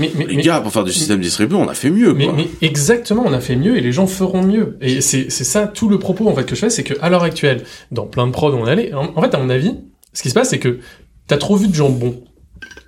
Mais, 0.00 0.10
mais, 0.16 0.26
les 0.26 0.36
mais- 0.38 0.42
gars, 0.42 0.60
pour 0.60 0.72
faire 0.72 0.82
du 0.82 0.92
système 0.92 1.20
distribué, 1.20 1.56
on 1.56 1.68
a 1.68 1.74
fait 1.74 1.90
mieux. 1.90 2.12
Mais, 2.12 2.24
quoi. 2.24 2.34
mais 2.36 2.48
exactement, 2.60 3.22
on 3.24 3.32
a 3.32 3.40
fait 3.40 3.54
mieux 3.54 3.76
et 3.76 3.80
les 3.80 3.92
gens 3.92 4.08
feront 4.08 4.42
mieux. 4.42 4.76
Et 4.80 5.00
c'est 5.00 5.30
ça 5.30 5.68
tout 5.68 5.88
le 5.88 6.00
propos 6.00 6.28
en 6.28 6.34
fait 6.34 6.44
que 6.44 6.56
je 6.56 6.60
fais, 6.60 6.70
c'est 6.70 6.82
que 6.82 6.94
à 7.00 7.10
l'heure 7.10 7.22
actuelle, 7.22 7.62
dans 7.92 8.06
plein 8.06 8.26
de 8.26 8.32
prods 8.32 8.50
où 8.54 8.56
on 8.56 8.64
allé, 8.64 8.92
en, 8.92 9.12
en 9.14 9.22
fait 9.22 9.32
à 9.36 9.38
mon 9.38 9.50
avis, 9.50 9.76
ce 10.12 10.22
qui 10.22 10.30
se 10.30 10.34
passe 10.34 10.50
c'est 10.50 10.58
que 10.58 10.80
t'as 11.28 11.36
trop 11.36 11.54
vu 11.54 11.68
de 11.68 11.74
gens 11.74 11.90
bons, 11.90 12.24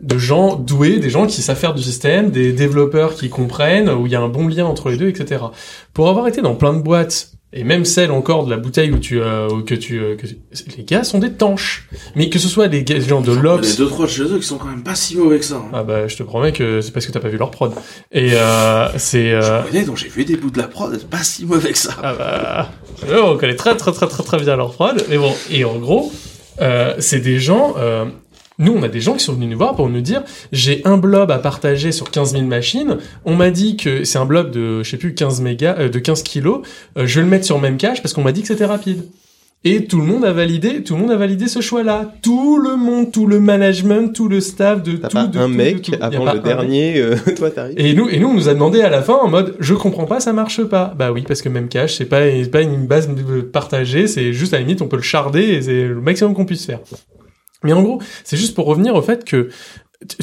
de 0.01 0.19
gens 0.19 0.57
doués, 0.57 0.99
des 0.99 1.11
gens 1.11 1.27
qui 1.27 1.43
savent 1.43 1.59
faire 1.59 1.75
du 1.75 1.83
système, 1.83 2.31
des 2.31 2.53
développeurs 2.53 3.15
qui 3.15 3.29
comprennent, 3.29 3.91
où 3.91 4.07
il 4.07 4.13
y 4.13 4.17
a 4.17 4.21
un 4.21 4.29
bon 4.29 4.49
lien 4.49 4.65
entre 4.67 4.91
les 4.91 4.97
deux, 4.97 5.09
etc. 5.09 5.43
Pour 5.93 6.09
avoir 6.09 6.27
été 6.29 6.41
dans 6.43 6.55
plein 6.55 6.73
de 6.73 6.81
boîtes 6.81 7.33
et 7.53 7.65
même 7.65 7.85
celle 7.85 8.13
encore 8.13 8.45
de 8.45 8.51
la 8.51 8.57
bouteille 8.59 8.93
où 8.93 8.99
tu 8.99 9.21
euh, 9.21 9.49
où 9.51 9.63
que 9.63 9.75
tu 9.75 9.99
euh, 9.99 10.15
que 10.15 10.25
les 10.77 10.85
gars 10.85 11.03
sont 11.03 11.19
des 11.19 11.33
tanches. 11.33 11.89
Mais 12.15 12.29
que 12.31 12.39
ce 12.39 12.47
soit 12.49 12.69
des 12.69 12.85
gars- 12.85 13.01
gens 13.01 13.21
de 13.21 13.33
Il 13.33 13.35
y 13.35 13.37
en 13.39 13.41
a 13.41 13.43
l'Ops, 13.43 13.77
deux, 13.77 13.89
trois 13.89 14.07
de 14.07 14.11
chez 14.11 14.23
eux 14.23 14.39
qui 14.39 14.47
sont 14.47 14.57
quand 14.57 14.69
même 14.69 14.85
pas 14.85 14.95
si 14.95 15.17
mauvais 15.17 15.41
que 15.41 15.45
ça. 15.45 15.57
hein. 15.57 15.69
ah 15.73 15.83
bah 15.83 16.07
je 16.07 16.17
te 16.17 16.23
promets 16.23 16.53
que 16.53 16.81
c'est 16.81 16.93
parce 16.93 17.07
que 17.07 17.11
t'as 17.13 17.19
pas 17.19 17.29
vu 17.29 17.39
leur 17.39 17.51
prod. 17.51 17.73
Et 18.13 18.35
euh, 18.35 18.87
c'est 18.99 19.33
euh, 19.33 19.63
Je 19.65 19.69
connais, 19.71 19.85
donc 19.85 19.97
j'ai 19.97 20.09
vu 20.09 20.25
des 20.25 20.37
bouts 20.37 20.51
de 20.53 20.59
la 20.59 20.69
prod, 20.69 20.97
pas 21.11 21.25
si 21.25 21.45
mauvais 21.45 21.73
que 21.73 21.79
ça. 21.79 21.91
Ah 22.03 22.15
bah, 22.17 22.71
ouais, 23.09 23.21
on 23.21 23.37
connaît 23.37 23.57
très 23.57 23.77
très 23.77 23.91
très 23.93 24.07
très 24.07 24.23
très 24.23 24.39
bien 24.39 24.55
leur 24.57 24.73
prod. 24.73 25.05
Mais 25.11 25.19
bon, 25.19 25.35
et 25.51 25.65
en 25.65 25.75
gros, 25.79 26.13
euh, 26.61 26.95
c'est 27.01 27.19
des 27.21 27.41
gens, 27.41 27.75
euh, 27.79 28.05
Nous, 28.61 28.75
on 28.77 28.83
a 28.83 28.89
des 28.89 29.01
gens 29.01 29.15
qui 29.15 29.25
sont 29.25 29.33
venus 29.33 29.49
nous 29.49 29.57
voir 29.57 29.75
pour 29.75 29.89
nous 29.89 30.03
dire, 30.03 30.23
j'ai 30.53 30.83
un 30.85 30.99
blob 30.99 31.31
à 31.31 31.39
partager 31.39 31.93
sur 31.93 32.11
15 32.11 32.33
000 32.33 32.45
machines. 32.45 32.99
On 33.25 33.35
m'a 33.35 33.51
dit 33.51 33.79
que 33.79 34.05
c'est 34.05 34.19
un 34.19 34.27
blob 34.27 34.51
de, 34.51 34.83
je 34.83 34.91
sais 34.91 34.99
plus, 34.99 35.15
15 35.15 35.41
mégas, 35.41 35.77
euh, 35.79 35.89
de 35.89 35.99
15 35.99 36.23
kilos. 36.23 36.61
Euh, 36.99 37.07
je 37.07 37.17
vais 37.17 37.25
le 37.25 37.31
mettre 37.31 37.47
sur 37.47 37.59
Memcache 37.59 38.03
parce 38.03 38.13
qu'on 38.13 38.23
m'a 38.23 38.33
dit 38.33 38.43
que 38.43 38.49
c'était 38.49 38.67
rapide. 38.67 39.07
Et 39.65 39.87
tout 39.87 39.99
le 39.99 40.05
monde 40.05 40.27
a 40.27 40.33
validé, 40.33 40.83
tout 40.83 40.95
le 40.95 41.01
monde 41.01 41.11
a 41.11 41.17
validé 41.17 41.49
ce 41.49 41.63
choix-là. 41.63 42.13
Tout 42.23 42.59
le 42.59 42.77
monde, 42.77 43.11
tout 43.11 43.27
le 43.27 43.41
management, 43.41 44.13
tout 44.13 44.29
le 44.29 44.41
staff 44.41 44.83
de 44.83 44.93
tout. 44.93 45.09
pas 45.09 45.27
de 45.27 45.39
un 45.39 45.47
tout, 45.47 45.49
mec 45.49 45.77
de 45.77 45.97
tout. 45.97 46.03
Avant 46.03 46.31
le 46.31 46.41
dernier, 46.41 46.99
euh, 46.99 47.17
toi 47.37 47.51
t'arrives. 47.51 47.79
et 47.79 47.95
nous, 47.95 48.11
et 48.11 48.19
nous, 48.19 48.29
on 48.29 48.35
nous 48.35 48.49
a 48.51 48.55
demandé 48.55 48.83
à 48.83 48.91
la 48.91 49.01
fin 49.01 49.15
en 49.15 49.29
mode, 49.29 49.57
je 49.59 49.73
comprends 49.73 50.07
pas, 50.07 50.21
ça 50.21 50.35
marche 50.35 50.63
pas. 50.65 50.95
Bah 50.99 51.13
oui, 51.13 51.25
parce 51.27 51.41
que 51.41 51.49
même 51.49 51.69
cache, 51.69 51.97
c'est 51.97 52.05
pas, 52.05 52.23
c'est 52.23 52.51
pas 52.51 52.61
une 52.61 52.87
base 52.87 53.09
partagée, 53.53 54.07
c'est 54.07 54.35
juste 54.35 54.53
à 54.53 54.57
la 54.59 54.65
limite, 54.65 54.83
on 54.83 54.89
peut 54.89 54.97
le 54.97 55.03
charder 55.03 55.41
et 55.45 55.63
c'est 55.63 55.89
le 55.89 56.01
maximum 56.01 56.35
qu'on 56.35 56.45
puisse 56.45 56.67
faire. 56.67 56.81
Mais 57.65 57.73
en 57.73 57.83
gros, 57.83 58.01
c'est 58.25 58.37
juste 58.37 58.55
pour 58.55 58.67
revenir 58.67 58.95
au 58.95 59.03
fait 59.03 59.25
que 59.25 59.51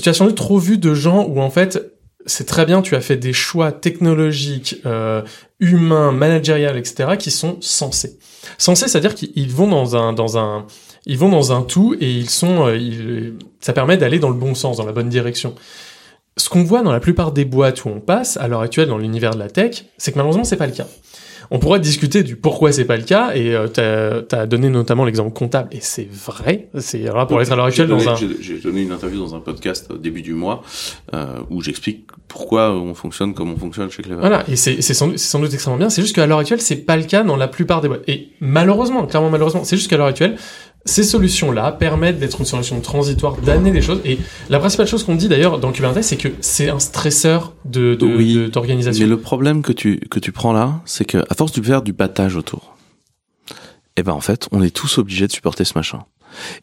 tu- 0.02 0.10
as 0.10 0.14
sans 0.14 0.26
doute 0.26 0.36
trop 0.38 0.58
vu 0.58 0.78
de 0.78 0.94
gens 0.94 1.26
où 1.28 1.40
en 1.40 1.50
fait, 1.50 1.94
c'est 2.26 2.46
très 2.46 2.66
bien, 2.66 2.82
tu 2.82 2.96
as 2.96 3.02
fait 3.02 3.16
des 3.18 3.32
choix 3.34 3.72
technologiques, 3.72 4.78
euh, 4.86 5.22
humains, 5.60 6.12
managériels, 6.12 6.78
etc., 6.78 7.12
qui 7.18 7.32
sont 7.32 7.58
sensés. 7.62 8.18
Sensés, 8.58 8.88
c'est-à-dire 8.88 9.16
qu'ils 9.16 9.52
vont 9.52 9.68
dans 9.68 9.96
un, 9.96 10.14
dans 10.14 10.38
un, 10.38 10.66
ils 11.06 11.18
vont 11.18 11.30
dans 11.30 11.52
un 11.54 11.62
tout 11.62 11.96
et 12.00 12.12
ils 12.12 12.30
sont, 12.30 12.68
euh, 12.68 13.32
ça 13.62 13.72
permet 13.74 13.98
d'aller 13.98 14.20
dans 14.20 14.30
le 14.30 14.36
bon 14.36 14.56
sens, 14.56 14.78
dans 14.78 14.86
la 14.86 14.92
bonne 14.92 15.10
direction. 15.10 15.56
Ce 16.36 16.50
qu'on 16.50 16.64
voit 16.64 16.84
dans 16.84 16.92
la 16.92 17.00
plupart 17.00 17.32
des 17.32 17.46
boîtes 17.46 17.86
où 17.86 17.90
on 17.90 18.00
passe, 18.00 18.38
à 18.38 18.48
l'heure 18.48 18.62
actuelle 18.62 18.88
dans 18.90 18.98
l'univers 18.98 19.34
de 19.34 19.40
la 19.40 19.50
tech, 19.50 19.86
c'est 19.98 20.12
que 20.12 20.18
malheureusement 20.18 20.44
c'est 20.44 20.58
pas 20.58 20.68
le 20.68 20.74
cas. 20.74 20.88
On 21.52 21.60
pourrait 21.60 21.80
discuter 21.80 22.24
du 22.24 22.36
pourquoi 22.36 22.72
c'est 22.72 22.86
pas 22.86 22.98
le 22.98 23.04
cas 23.04 23.32
et 23.36 23.56
euh, 23.56 23.68
t'as 23.68 24.42
as 24.42 24.46
donné 24.46 24.70
notamment 24.70 25.06
l'exemple 25.06 25.32
comptable 25.32 25.70
et 25.72 25.80
c'est 25.82 26.08
vrai. 26.12 26.68
C'est 26.78 27.00
là, 27.00 27.26
pour 27.26 27.42
être 27.42 27.52
à 27.52 27.56
l'heure 27.56 27.66
actuelle 27.66 27.88
dans 27.88 28.10
un 28.10 28.16
j'ai- 28.16 28.60
donné 28.60 28.82
une 28.82 28.92
interview 28.92 29.20
dans 29.20 29.36
un 29.36 29.40
podcast 29.40 29.88
au 29.92 29.98
début 29.98 30.22
du 30.22 30.34
mois 30.34 30.64
euh, 31.14 31.26
où 31.50 31.62
j'explique 31.62 32.08
pourquoi 32.28 32.72
on 32.74 32.94
fonctionne 32.94 33.34
comme 33.34 33.52
on 33.54 33.58
fonctionne 33.58 33.90
chez 33.90 34.04
Clever. 34.04 34.20
Voilà, 34.20 34.44
et 34.50 34.56
c'est 34.56 34.82
sans, 34.82 35.18
sans 35.18 35.40
doute 35.40 35.54
extrêmement 35.54 35.78
bien. 35.78 35.90
C'est 35.90 36.02
juste 36.02 36.16
qu'à 36.16 36.26
l'heure 36.28 36.40
actuelle, 36.40 36.62
c'est 36.62 36.76
pas 36.86 36.98
le 36.98 37.04
cas 37.04 37.24
dans 37.24 37.38
la 37.38 37.48
plupart 37.48 37.82
des 37.82 37.88
boîtes. 37.88 38.04
Et 38.08 38.30
malheureusement, 38.42 39.06
clairement 39.08 39.30
malheureusement, 39.30 39.64
c'est 39.64 39.78
juste 39.78 39.90
qu'à 39.90 39.98
l'heure 39.98 40.08
actuelle, 40.08 40.36
ces 40.88 41.04
solutions-là 41.04 41.72
permettent 41.72 42.18
d'être 42.20 42.40
une 42.40 42.46
solution 42.46 42.80
transitoire, 42.82 43.38
d'amener 43.38 43.72
des 43.72 43.82
choses. 43.84 44.02
Et 44.06 44.18
la 44.50 44.58
principale 44.60 44.88
chose 44.88 45.04
qu'on 45.04 45.16
dit 45.16 45.28
d'ailleurs 45.28 45.60
dans 45.60 45.72
Kubernetes, 45.72 46.04
c'est 46.04 46.18
que 46.18 46.30
c'est 46.42 46.70
un 46.70 46.80
stresseur 46.80 47.54
de 47.66 47.94
de- 47.96 48.06
Oui, 48.08 48.50
d'organisation. 48.50 49.04
Mais 49.04 49.10
le 49.10 49.20
problème 49.20 49.62
que 49.62 49.74
tu 49.74 50.00
que 50.10 50.20
tu 50.20 50.32
prends 50.32 50.54
là, 50.54 50.82
c'est 50.86 51.06
que 51.06 51.20
à 51.30 51.36
force 51.36 51.52
de 51.52 51.62
faire 51.62 51.82
du 51.84 51.94
battage 51.94 52.36
autour, 52.36 52.76
eh 53.98 54.04
ben 54.04 54.14
en 54.14 54.22
fait, 54.22 54.48
on 54.52 54.62
est 54.64 54.76
tous 54.76 54.98
obligés 54.98 55.28
de 55.28 55.32
supporter 55.32 55.64
ce 55.66 55.74
machin. 55.76 56.00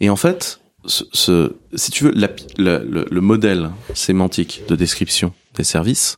Et 0.00 0.08
en 0.10 0.16
fait, 0.16 0.60
ce, 0.86 1.04
ce- 1.12 1.56
si 1.74 1.90
tu 1.90 2.04
veux, 2.04 2.12
la- 2.14 2.28
la- 2.58 2.78
le, 2.78 3.06
le 3.10 3.20
modèle 3.20 3.70
sémantique 3.94 4.62
de 4.68 4.76
description 4.76 5.32
des 5.56 5.64
services 5.64 6.16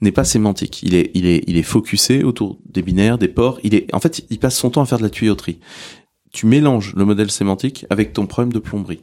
n'est 0.00 0.12
pas 0.12 0.24
sémantique. 0.24 0.82
Il 0.82 0.94
est 0.94 1.10
il 1.14 1.26
est 1.26 1.44
il 1.46 1.56
est 1.58 1.62
focusé 1.62 2.24
autour 2.24 2.58
des 2.66 2.82
binaires, 2.82 3.18
des 3.18 3.28
ports. 3.28 3.58
Il 3.62 3.74
est 3.74 3.86
en 3.94 4.00
fait, 4.00 4.24
il 4.30 4.38
passe 4.38 4.56
son 4.56 4.70
temps 4.70 4.82
à 4.82 4.86
faire 4.86 4.98
de 4.98 5.02
la 5.04 5.10
tuyauterie. 5.10 5.58
Tu 6.32 6.46
mélanges 6.46 6.94
le 6.94 7.04
modèle 7.04 7.30
sémantique 7.30 7.86
avec 7.90 8.12
ton 8.12 8.26
problème 8.26 8.52
de 8.52 8.58
plomberie. 8.58 9.02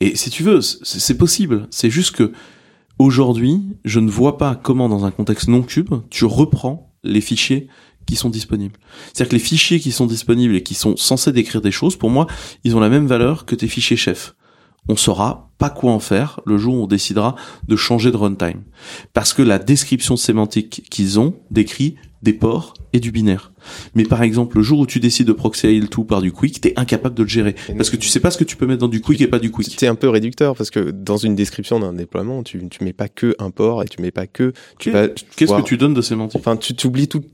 Et 0.00 0.16
si 0.16 0.30
tu 0.30 0.42
veux, 0.42 0.60
c'est 0.60 1.16
possible. 1.16 1.66
C'est 1.70 1.90
juste 1.90 2.14
que 2.14 2.32
Aujourd'hui, 2.98 3.62
je 3.84 4.00
ne 4.00 4.10
vois 4.10 4.38
pas 4.38 4.54
comment, 4.54 4.88
dans 4.88 5.04
un 5.04 5.10
contexte 5.10 5.48
non 5.48 5.62
cube, 5.62 5.92
tu 6.10 6.24
reprends 6.24 6.92
les 7.02 7.20
fichiers 7.20 7.66
qui 8.06 8.16
sont 8.16 8.28
disponibles. 8.28 8.78
C'est-à-dire 9.12 9.30
que 9.30 9.36
les 9.36 9.42
fichiers 9.42 9.80
qui 9.80 9.92
sont 9.92 10.06
disponibles 10.06 10.54
et 10.54 10.62
qui 10.62 10.74
sont 10.74 10.96
censés 10.96 11.32
décrire 11.32 11.60
des 11.60 11.70
choses, 11.70 11.96
pour 11.96 12.10
moi, 12.10 12.26
ils 12.64 12.76
ont 12.76 12.80
la 12.80 12.88
même 12.88 13.06
valeur 13.06 13.44
que 13.44 13.54
tes 13.54 13.66
fichiers 13.66 13.96
chefs. 13.96 14.36
On 14.88 14.96
saura 14.96 15.50
pas 15.58 15.70
quoi 15.70 15.92
en 15.92 16.00
faire 16.00 16.40
le 16.44 16.58
jour 16.58 16.74
où 16.74 16.84
on 16.84 16.86
décidera 16.86 17.34
de 17.66 17.76
changer 17.76 18.10
de 18.10 18.16
runtime. 18.16 18.62
Parce 19.14 19.32
que 19.32 19.42
la 19.42 19.58
description 19.58 20.16
sémantique 20.16 20.84
qu'ils 20.90 21.18
ont 21.18 21.34
décrit 21.50 21.96
des 22.22 22.32
ports 22.32 22.74
et 22.92 23.00
du 23.00 23.10
binaire. 23.10 23.52
Mais 23.94 24.04
par 24.04 24.22
exemple, 24.22 24.56
le 24.56 24.62
jour 24.62 24.78
où 24.78 24.86
tu 24.86 25.00
décides 25.00 25.26
de 25.26 25.32
proxyer 25.32 25.78
le 25.78 25.88
tout 25.88 26.04
par 26.04 26.20
du 26.20 26.32
quick, 26.32 26.60
t'es 26.60 26.72
incapable 26.76 27.14
de 27.14 27.22
le 27.22 27.28
gérer. 27.28 27.54
Parce 27.76 27.90
que 27.90 27.96
tu 27.96 28.08
sais 28.08 28.20
pas 28.20 28.30
ce 28.30 28.38
que 28.38 28.44
tu 28.44 28.56
peux 28.56 28.66
mettre 28.66 28.80
dans 28.80 28.88
du 28.88 29.00
quick 29.00 29.20
et 29.20 29.26
pas 29.26 29.38
du 29.38 29.50
quick. 29.50 29.74
C'est 29.78 29.86
un 29.86 29.94
peu 29.94 30.08
réducteur 30.08 30.56
parce 30.56 30.70
que 30.70 30.90
dans 30.90 31.16
une 31.16 31.34
description 31.34 31.80
d'un 31.80 31.92
déploiement, 31.92 32.42
tu, 32.42 32.68
tu 32.68 32.84
mets 32.84 32.92
pas 32.92 33.08
que 33.08 33.34
un 33.38 33.50
port 33.50 33.82
et 33.82 33.88
tu 33.88 34.00
mets 34.00 34.10
pas 34.10 34.26
que. 34.26 34.52
Tu 34.78 34.90
vas. 34.90 35.08
Qu'est-ce 35.08 35.52
que 35.52 35.62
tu 35.62 35.76
donnes 35.76 35.94
de 35.94 36.02
sémantique? 36.02 36.38
Enfin, 36.38 36.56
tu 36.56 36.74
t'oublies 36.74 37.08
tout. 37.08 37.24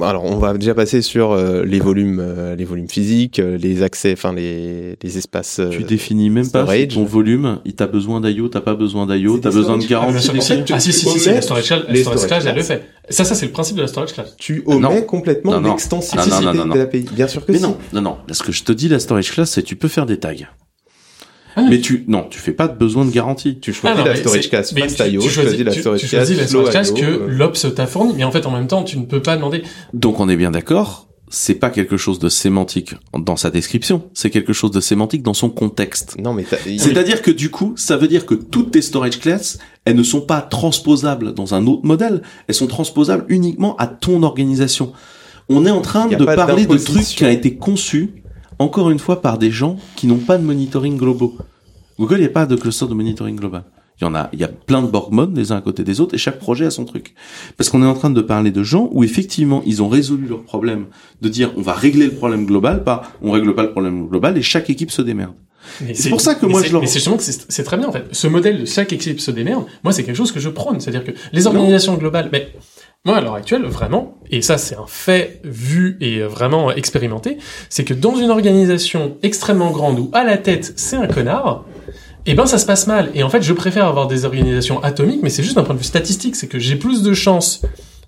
Alors, 0.00 0.24
on 0.24 0.36
va 0.38 0.52
déjà 0.54 0.74
passer 0.74 1.02
sur 1.02 1.32
euh, 1.32 1.64
les 1.64 1.78
volumes, 1.78 2.18
euh, 2.20 2.56
les 2.56 2.64
volumes 2.64 2.88
physiques, 2.88 3.38
euh, 3.38 3.56
les 3.56 3.82
accès, 3.82 4.12
enfin 4.12 4.32
les, 4.32 4.96
les 5.02 5.18
espaces. 5.18 5.60
euh, 5.60 5.70
Tu 5.70 5.84
définis 5.84 6.30
même 6.30 6.50
pas 6.50 6.66
ton 6.88 7.04
volume, 7.04 7.60
il 7.64 7.74
t'a 7.74 7.86
besoin 7.86 8.20
d'IO, 8.20 8.48
t'as 8.48 8.60
pas 8.60 8.74
besoin 8.74 9.06
d'IO, 9.06 9.38
t'as 9.38 9.50
besoin 9.50 9.78
de 9.78 9.84
garantie. 9.86 10.28
Ah. 10.30 10.74
Ah 10.74 10.80
si 10.80 10.92
si 10.92 11.08
si, 11.08 11.18
si, 11.20 11.28
la 11.30 11.40
storage 11.42 11.66
class, 11.68 11.82
la 11.88 11.96
storage 11.96 12.26
class, 12.26 12.44
elle 12.46 12.56
le 12.56 12.62
fait. 12.62 12.82
Ça 13.08 13.24
ça 13.24 13.34
c'est 13.34 13.46
le 13.46 13.52
principe 13.52 13.76
de 13.76 13.82
la 13.82 13.88
storage 13.88 14.12
class. 14.12 14.34
Tu 14.38 14.62
omets 14.66 14.80
Non. 14.80 15.02
complètement 15.02 15.52
non, 15.60 15.60
de 15.60 16.78
l'API. 16.78 17.06
Bien 17.12 17.28
sûr 17.28 17.44
que 17.46 17.52
Mais 17.52 17.58
si. 17.58 17.64
non, 17.64 17.76
non, 17.92 18.00
non. 18.02 18.16
Là, 18.26 18.34
ce 18.34 18.42
que 18.42 18.52
je 18.52 18.64
te 18.64 18.72
dis, 18.72 18.88
la 18.88 18.98
storage 18.98 19.30
class, 19.30 19.50
c'est 19.50 19.62
tu 19.62 19.76
peux 19.76 19.88
faire 19.88 20.06
des 20.06 20.18
tags. 20.18 20.32
Ah, 21.56 21.62
mais 21.68 21.80
tu, 21.80 22.04
non, 22.08 22.26
tu 22.28 22.38
fais 22.38 22.52
pas 22.52 22.66
de 22.68 22.76
besoin 22.76 23.04
de 23.04 23.10
garantie. 23.10 23.58
Tu 23.60 23.70
Ah, 23.70 23.74
choisis 23.74 23.98
non, 23.98 24.04
la 24.06 24.16
storage 24.16 24.50
class 24.50 24.72
mais 24.72 24.86
tu- 24.86 25.02
IO, 25.04 25.20
tu 25.22 25.28
tu 25.28 25.34
choisis 25.34 25.60
la 25.60 25.72
storage 25.72 26.00
tu 26.00 26.06
choisis 26.08 26.36
la 26.38 26.46
storage 26.46 26.94
que 26.94 27.04
euh. 27.04 27.26
l'Ops 27.28 27.66
t'a 27.74 27.86
fourni, 27.86 28.14
mais 28.16 28.24
en 28.24 28.30
fait 28.32 28.46
en 28.46 28.50
même 28.50 28.66
temps 28.66 28.82
tu 28.82 28.98
ne 28.98 29.04
peux 29.04 29.22
pas 29.22 29.36
demander. 29.36 29.62
Donc 29.92 30.18
on 30.20 30.28
est 30.28 30.36
bien 30.36 30.50
d'accord, 30.50 31.08
c'est 31.28 31.54
pas 31.54 31.70
quelque 31.70 31.96
chose 31.96 32.18
de 32.18 32.28
sémantique 32.28 32.94
dans 33.16 33.36
sa 33.36 33.50
description, 33.50 34.02
c'est 34.14 34.30
quelque 34.30 34.52
chose 34.52 34.70
de 34.72 34.80
sémantique 34.80 35.22
dans 35.22 35.34
son 35.34 35.48
contexte. 35.50 36.16
Non, 36.20 36.32
mais 36.34 36.42
t'as- 36.44 36.56
il- 36.66 36.80
C'est-à-dire 36.80 37.22
que 37.22 37.30
du 37.30 37.50
coup, 37.50 37.72
ça 37.76 37.96
veut 37.96 38.08
dire 38.08 38.26
que 38.26 38.34
toutes 38.34 38.72
tes 38.72 38.82
storage 38.82 39.18
classes, 39.20 39.58
elles 39.84 39.96
ne 39.96 40.02
sont 40.02 40.20
pas 40.22 40.40
transposables 40.42 41.34
dans 41.34 41.54
un 41.54 41.66
autre 41.66 41.84
modèle, 41.84 42.22
elles 42.48 42.54
sont 42.54 42.66
transposables 42.66 43.24
uniquement 43.28 43.76
à 43.76 43.86
ton 43.86 44.22
organisation. 44.22 44.92
On 45.48 45.66
est 45.66 45.70
en 45.70 45.82
train 45.82 46.10
a 46.10 46.14
de 46.16 46.24
parler 46.24 46.66
de 46.66 46.76
trucs 46.78 47.04
qui 47.04 47.24
ont 47.24 47.28
été 47.28 47.56
conçus, 47.56 48.10
encore 48.58 48.90
une 48.90 48.98
fois, 48.98 49.20
par 49.22 49.38
des 49.38 49.50
gens 49.50 49.76
qui 49.96 50.06
n'ont 50.06 50.18
pas 50.18 50.38
de 50.38 50.44
monitoring 50.44 50.96
globaux. 50.96 51.36
Google, 51.98 52.16
il 52.16 52.20
n'y 52.20 52.26
a 52.26 52.30
pas 52.30 52.46
de 52.46 52.56
cluster 52.56 52.86
de 52.86 52.94
monitoring 52.94 53.36
global. 53.36 53.64
Il 54.00 54.04
y 54.04 54.06
en 54.08 54.14
a, 54.16 54.28
il 54.32 54.40
y 54.40 54.44
a 54.44 54.48
plein 54.48 54.82
de 54.82 54.88
Borg 54.88 55.12
modes 55.12 55.36
les 55.36 55.52
uns 55.52 55.56
à 55.56 55.60
côté 55.60 55.84
des 55.84 56.00
autres 56.00 56.14
et 56.14 56.18
chaque 56.18 56.40
projet 56.40 56.66
a 56.66 56.70
son 56.70 56.84
truc. 56.84 57.14
Parce 57.56 57.70
qu'on 57.70 57.80
est 57.82 57.86
en 57.86 57.94
train 57.94 58.10
de 58.10 58.20
parler 58.20 58.50
de 58.50 58.64
gens 58.64 58.88
où 58.92 59.04
effectivement 59.04 59.62
ils 59.66 59.84
ont 59.84 59.88
résolu 59.88 60.26
leur 60.26 60.42
problème 60.42 60.86
de 61.22 61.28
dire 61.28 61.52
on 61.56 61.62
va 61.62 61.74
régler 61.74 62.06
le 62.06 62.12
problème 62.12 62.44
global 62.44 62.82
par 62.82 63.12
on 63.22 63.30
règle 63.30 63.54
pas 63.54 63.62
le 63.62 63.70
problème 63.70 64.08
global 64.08 64.36
et 64.36 64.42
chaque 64.42 64.68
équipe 64.68 64.90
se 64.90 65.00
démerde. 65.00 65.34
C'est 65.94 66.10
pour 66.10 66.20
ça 66.20 66.34
que 66.34 66.44
moi, 66.44 66.60
je 66.64 66.72
leur- 66.72 66.80
Mais 66.82 66.88
c'est 66.88 66.94
justement 66.94 67.16
que 67.16 67.22
c'est 67.22 67.46
c'est 67.48 67.62
très 67.62 67.76
bien 67.78 67.86
en 67.88 67.92
fait. 67.92 68.04
Ce 68.10 68.26
modèle 68.26 68.60
de 68.62 68.64
chaque 68.66 68.92
équipe 68.92 69.20
se 69.20 69.30
démerde, 69.30 69.64
moi 69.84 69.92
c'est 69.92 70.02
quelque 70.02 70.16
chose 70.16 70.32
que 70.32 70.40
je 70.40 70.48
prône. 70.48 70.80
C'est-à-dire 70.80 71.04
que 71.04 71.12
les 71.32 71.46
organisations 71.46 71.94
globales, 71.94 72.30
mais 72.32 72.48
moi 73.04 73.18
à 73.18 73.20
l'heure 73.20 73.34
actuelle 73.34 73.64
vraiment, 73.66 74.16
et 74.30 74.40
ça 74.40 74.56
c'est 74.56 74.76
un 74.76 74.86
fait 74.86 75.40
vu 75.44 75.98
et 76.00 76.20
vraiment 76.22 76.70
expérimenté, 76.70 77.36
c'est 77.68 77.84
que 77.84 77.92
dans 77.92 78.16
une 78.16 78.30
organisation 78.30 79.18
extrêmement 79.22 79.70
grande 79.70 79.98
où 79.98 80.10
à 80.14 80.24
la 80.24 80.38
tête 80.38 80.72
c'est 80.76 80.96
un 80.96 81.06
connard, 81.06 81.64
eh 82.24 82.32
ben 82.32 82.46
ça 82.46 82.56
se 82.56 82.64
passe 82.64 82.86
mal. 82.86 83.10
Et 83.14 83.22
en 83.22 83.28
fait 83.28 83.42
je 83.42 83.52
préfère 83.52 83.86
avoir 83.86 84.06
des 84.06 84.24
organisations 84.24 84.82
atomiques, 84.82 85.20
mais 85.22 85.28
c'est 85.28 85.42
juste 85.42 85.56
d'un 85.56 85.64
point 85.64 85.74
de 85.74 85.80
vue 85.80 85.84
statistique, 85.84 86.34
c'est 86.34 86.46
que 86.46 86.58
j'ai 86.58 86.76
plus 86.76 87.02
de 87.02 87.12
chances 87.12 87.60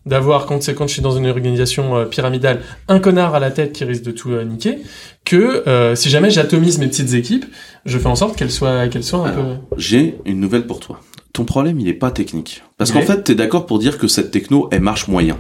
d'avoir 0.07 0.47
quand 0.47 0.63
c'est 0.63 0.75
quand 0.75 0.87
je 0.87 0.95
suis 0.95 1.03
dans 1.03 1.17
une 1.17 1.27
organisation 1.27 1.97
euh, 1.97 2.05
pyramidale 2.07 2.63
un 2.89 2.99
connard 2.99 3.35
à 3.35 3.41
la 3.41 3.51
tête 3.51 3.73
qui 3.73 3.85
risque 3.85 4.05
de 4.05 4.13
tout 4.13 4.31
euh, 4.31 4.45
niquer 4.45 4.79
que 5.25 5.69
euh, 5.69 5.95
si 5.95 6.09
jamais 6.09 6.31
j'atomise 6.31 6.79
mes 6.79 6.87
petites 6.87 7.13
équipes 7.13 7.45
je 7.85 7.99
fais 7.99 8.07
en 8.07 8.15
sorte 8.15 8.37
qu'elles 8.37 8.53
soient 8.53 8.89
qu'elles 8.89 9.05
soient 9.05 9.29
un 9.29 9.33
Alors, 9.33 9.45
peu 9.45 9.77
J'ai 9.77 10.17
une 10.25 10.41
nouvelle 10.41 10.67
pour 10.67 10.81
toi. 10.81 11.01
Ton 11.37 11.45
problème, 11.45 11.79
il 11.79 11.87
est 11.87 11.93
pas 11.93 12.11
technique. 12.11 12.63
Parce 12.79 12.93
qu'en 12.93 13.03
fait, 13.03 13.23
t'es 13.25 13.35
d'accord 13.35 13.67
pour 13.67 13.79
dire 13.79 13.99
que 13.99 14.09
cette 14.09 14.31
techno, 14.31 14.69
elle 14.73 14.81
marche 14.81 15.07
moyen. 15.07 15.37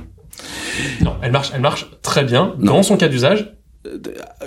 non 1.00 1.14
elle 1.22 1.32
marche 1.32 1.50
elle 1.54 1.62
marche 1.62 1.86
très 2.02 2.22
bien 2.22 2.54
Non. 2.58 2.74
dans 2.74 2.82
son 2.82 2.98
cas 2.98 3.08
d'usage 3.08 3.54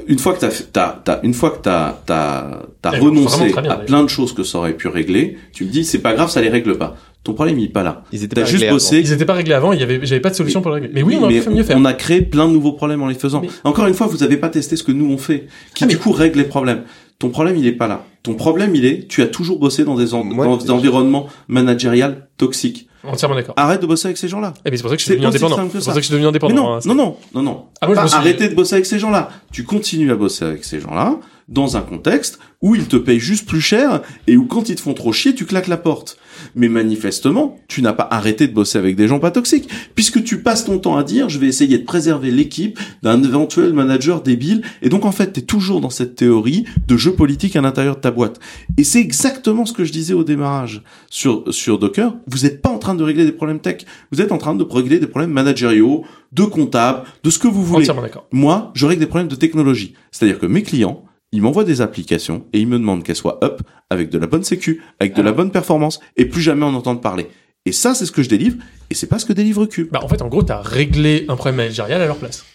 Une 0.07 0.19
fois 0.19 0.33
que 0.35 0.41
t'as, 0.41 0.49
t'as, 0.71 0.99
t'as, 1.03 1.19
une 1.23 1.33
fois 1.33 1.49
que 1.49 1.57
t'as, 1.63 1.95
t'as, 2.05 2.91
renoncé 2.99 3.45
bien, 3.45 3.71
à 3.71 3.77
plein 3.77 4.03
de 4.03 4.09
choses 4.09 4.33
que 4.33 4.43
ça 4.43 4.59
aurait 4.59 4.73
pu 4.75 4.87
régler, 4.89 5.37
tu 5.53 5.65
me 5.65 5.69
dis, 5.71 5.83
c'est 5.83 5.99
pas 6.03 6.13
grave, 6.13 6.29
ça 6.29 6.39
les 6.39 6.49
règle 6.49 6.77
pas. 6.77 6.95
Ton 7.23 7.33
problème, 7.33 7.57
il 7.57 7.65
est 7.65 7.69
pas 7.69 7.81
là. 7.81 8.03
Ils 8.11 8.23
étaient 8.23 8.35
T'as 8.35 8.41
pas 8.43 8.47
juste 8.47 8.61
réglés 8.61 8.73
bossé. 8.75 8.99
ils 8.99 9.11
étaient 9.11 9.25
pas 9.25 9.33
réglés 9.33 9.53
avant 9.55 9.73
il 9.73 9.79
y 9.79 9.83
avait 9.83 9.99
j'avais 10.03 10.21
pas 10.21 10.29
de 10.29 10.35
solution 10.35 10.61
pour 10.61 10.69
le 10.69 10.75
régler 10.75 10.91
mais 10.93 11.01
oui, 11.03 11.15
on 11.19 11.23
aurait 11.23 11.33
mais 11.33 11.41
pu 11.41 11.49
mieux 11.49 11.63
faire 11.63 11.77
on 11.77 11.85
a 11.85 11.93
créé 11.93 12.21
plein 12.21 12.47
de 12.47 12.53
nouveaux 12.53 12.73
problèmes 12.73 13.01
en 13.01 13.07
les 13.07 13.15
faisant. 13.15 13.41
Mais- 13.41 13.49
Encore 13.63 13.87
une 13.87 13.95
fois, 13.95 14.05
vous 14.05 14.21
avez 14.21 14.37
pas 14.37 14.49
testé 14.49 14.75
ce 14.75 14.83
que 14.83 14.91
nous 14.91 15.11
on 15.11 15.17
fait, 15.17 15.47
qui 15.73 15.83
Ah, 15.83 15.87
du 15.87 15.95
mais- 15.95 16.01
coup 16.01 16.11
règle 16.11 16.37
les 16.37 16.45
problèmes. 16.45 16.83
Ton 17.17 17.29
problème, 17.29 17.55
il 17.57 17.65
est 17.65 17.71
pas 17.73 17.87
là. 17.87 18.05
Ton 18.23 18.33
problème, 18.35 18.75
il 18.75 18.85
est, 18.85 19.07
tu 19.07 19.21
as 19.21 19.27
toujours 19.27 19.59
bossé 19.59 19.85
dans 19.85 19.95
des, 19.95 20.13
en- 20.13 20.23
Moi, 20.23 20.45
dans 20.45 20.57
des 20.57 20.69
environnements 20.71 21.27
managériels 21.47 22.27
toxiques. 22.37 22.87
Entièrement 23.03 23.35
d'accord. 23.35 23.53
Arrête 23.57 23.81
de 23.81 23.87
bosser 23.87 24.07
avec 24.07 24.17
ces 24.17 24.27
gens-là. 24.27 24.53
Et 24.65 24.75
c'est 24.75 24.81
pour 24.81 24.89
ça 24.91 24.97
que 24.97 24.99
je 25.01 25.05
suis 25.05 25.13
devenu 25.13 25.27
indépendant. 25.27 25.55
C'est 25.55 25.71
pour 25.71 25.81
ça. 25.81 25.93
que 25.93 25.99
je 25.99 26.05
suis 26.05 26.11
devenu 26.11 26.27
indépendant. 26.27 26.53
Mais 26.53 26.59
non, 26.61 26.73
hein, 26.75 26.79
non, 26.85 26.95
non, 26.95 27.15
non, 27.33 27.41
non. 27.43 27.65
Ah, 27.79 27.85
moi, 27.87 27.95
je 27.95 27.99
Pas 27.99 28.03
me 28.03 28.07
suis- 28.09 28.17
arrêter 28.17 28.49
de 28.49 28.55
bosser 28.55 28.73
avec 28.75 28.85
ces 28.85 28.99
gens-là. 28.99 29.29
Tu 29.53 29.63
continues 29.63 30.11
à 30.11 30.15
bosser 30.15 30.43
avec 30.43 30.65
ces 30.65 30.81
gens-là 30.81 31.17
dans 31.49 31.77
un 31.77 31.81
contexte 31.81 32.39
où 32.61 32.75
ils 32.75 32.87
te 32.87 32.95
payent 32.95 33.19
juste 33.19 33.47
plus 33.47 33.61
cher 33.61 34.01
et 34.27 34.37
où 34.37 34.45
quand 34.45 34.69
ils 34.69 34.75
te 34.75 34.81
font 34.81 34.93
trop 34.93 35.13
chier, 35.13 35.33
tu 35.33 35.45
claques 35.45 35.67
la 35.67 35.77
porte. 35.77 36.17
Mais 36.55 36.69
manifestement, 36.69 37.57
tu 37.67 37.81
n'as 37.81 37.93
pas 37.93 38.07
arrêté 38.11 38.47
de 38.47 38.53
bosser 38.53 38.77
avec 38.77 38.95
des 38.95 39.07
gens 39.07 39.19
pas 39.19 39.31
toxiques, 39.31 39.69
puisque 39.95 40.23
tu 40.23 40.41
passes 40.41 40.65
ton 40.65 40.79
temps 40.79 40.97
à 40.97 41.03
dire 41.03 41.29
je 41.29 41.39
vais 41.39 41.47
essayer 41.47 41.77
de 41.77 41.83
préserver 41.83 42.31
l'équipe 42.31 42.77
d'un 43.01 43.23
éventuel 43.23 43.73
manager 43.73 44.21
débile. 44.21 44.61
Et 44.81 44.89
donc 44.89 45.05
en 45.05 45.11
fait, 45.11 45.33
tu 45.33 45.39
es 45.39 45.43
toujours 45.43 45.81
dans 45.81 45.89
cette 45.89 46.15
théorie 46.15 46.65
de 46.87 46.97
jeu 46.97 47.13
politique 47.13 47.55
à 47.55 47.61
l'intérieur 47.61 47.95
de 47.95 48.01
ta 48.01 48.11
boîte. 48.11 48.39
Et 48.77 48.83
c'est 48.83 48.99
exactement 48.99 49.65
ce 49.65 49.73
que 49.73 49.85
je 49.85 49.91
disais 49.91 50.13
au 50.13 50.23
démarrage 50.23 50.83
sur, 51.09 51.53
sur 51.53 51.79
Docker. 51.79 52.15
Vous 52.27 52.39
n'êtes 52.39 52.61
pas 52.61 52.69
en 52.69 52.77
train 52.77 52.95
de 52.95 53.03
régler 53.03 53.25
des 53.25 53.31
problèmes 53.31 53.59
tech. 53.59 53.85
Vous 54.11 54.21
êtes 54.21 54.31
en 54.31 54.37
train 54.37 54.55
de 54.55 54.63
régler 54.63 54.99
des 54.99 55.07
problèmes 55.07 55.31
managériaux, 55.31 56.03
de 56.33 56.43
comptables, 56.43 57.03
de 57.23 57.29
ce 57.29 57.39
que 57.39 57.47
vous 57.47 57.63
voulez. 57.63 57.87
Moi, 58.31 58.71
je 58.75 58.85
règle 58.85 58.99
des 58.99 59.07
problèmes 59.07 59.27
de 59.27 59.35
technologie. 59.35 59.93
C'est-à-dire 60.11 60.39
que 60.39 60.45
mes 60.45 60.63
clients, 60.63 61.03
ils 61.31 61.41
m'envoient 61.41 61.63
des 61.63 61.81
applications 61.81 62.45
et 62.53 62.59
ils 62.59 62.67
me 62.67 62.77
demandent 62.77 63.03
qu'elles 63.03 63.15
soient 63.15 63.39
up 63.43 63.61
avec 63.89 64.09
de 64.09 64.17
la 64.17 64.27
bonne 64.27 64.43
sécu, 64.43 64.81
avec 64.99 65.15
de 65.15 65.21
la 65.21 65.31
bonne 65.31 65.51
performance 65.51 65.99
et 66.17 66.25
plus 66.25 66.41
jamais 66.41 66.65
en 66.65 66.73
entendre 66.73 67.01
parler. 67.01 67.27
Et 67.65 67.71
ça, 67.71 67.93
c'est 67.93 68.05
ce 68.05 68.11
que 68.11 68.23
je 68.23 68.29
délivre 68.29 68.57
et 68.89 68.95
c'est 68.95 69.07
pas 69.07 69.19
ce 69.19 69.25
que 69.25 69.33
délivre 69.33 69.65
Cube. 69.65 69.89
Bah, 69.91 69.99
en 70.01 70.07
fait, 70.07 70.21
en 70.21 70.27
gros, 70.27 70.43
t'as 70.43 70.61
réglé 70.61 71.25
un 71.27 71.35
problème 71.35 71.57
managérial 71.57 72.01
à 72.01 72.07
leur 72.07 72.17
place. 72.17 72.45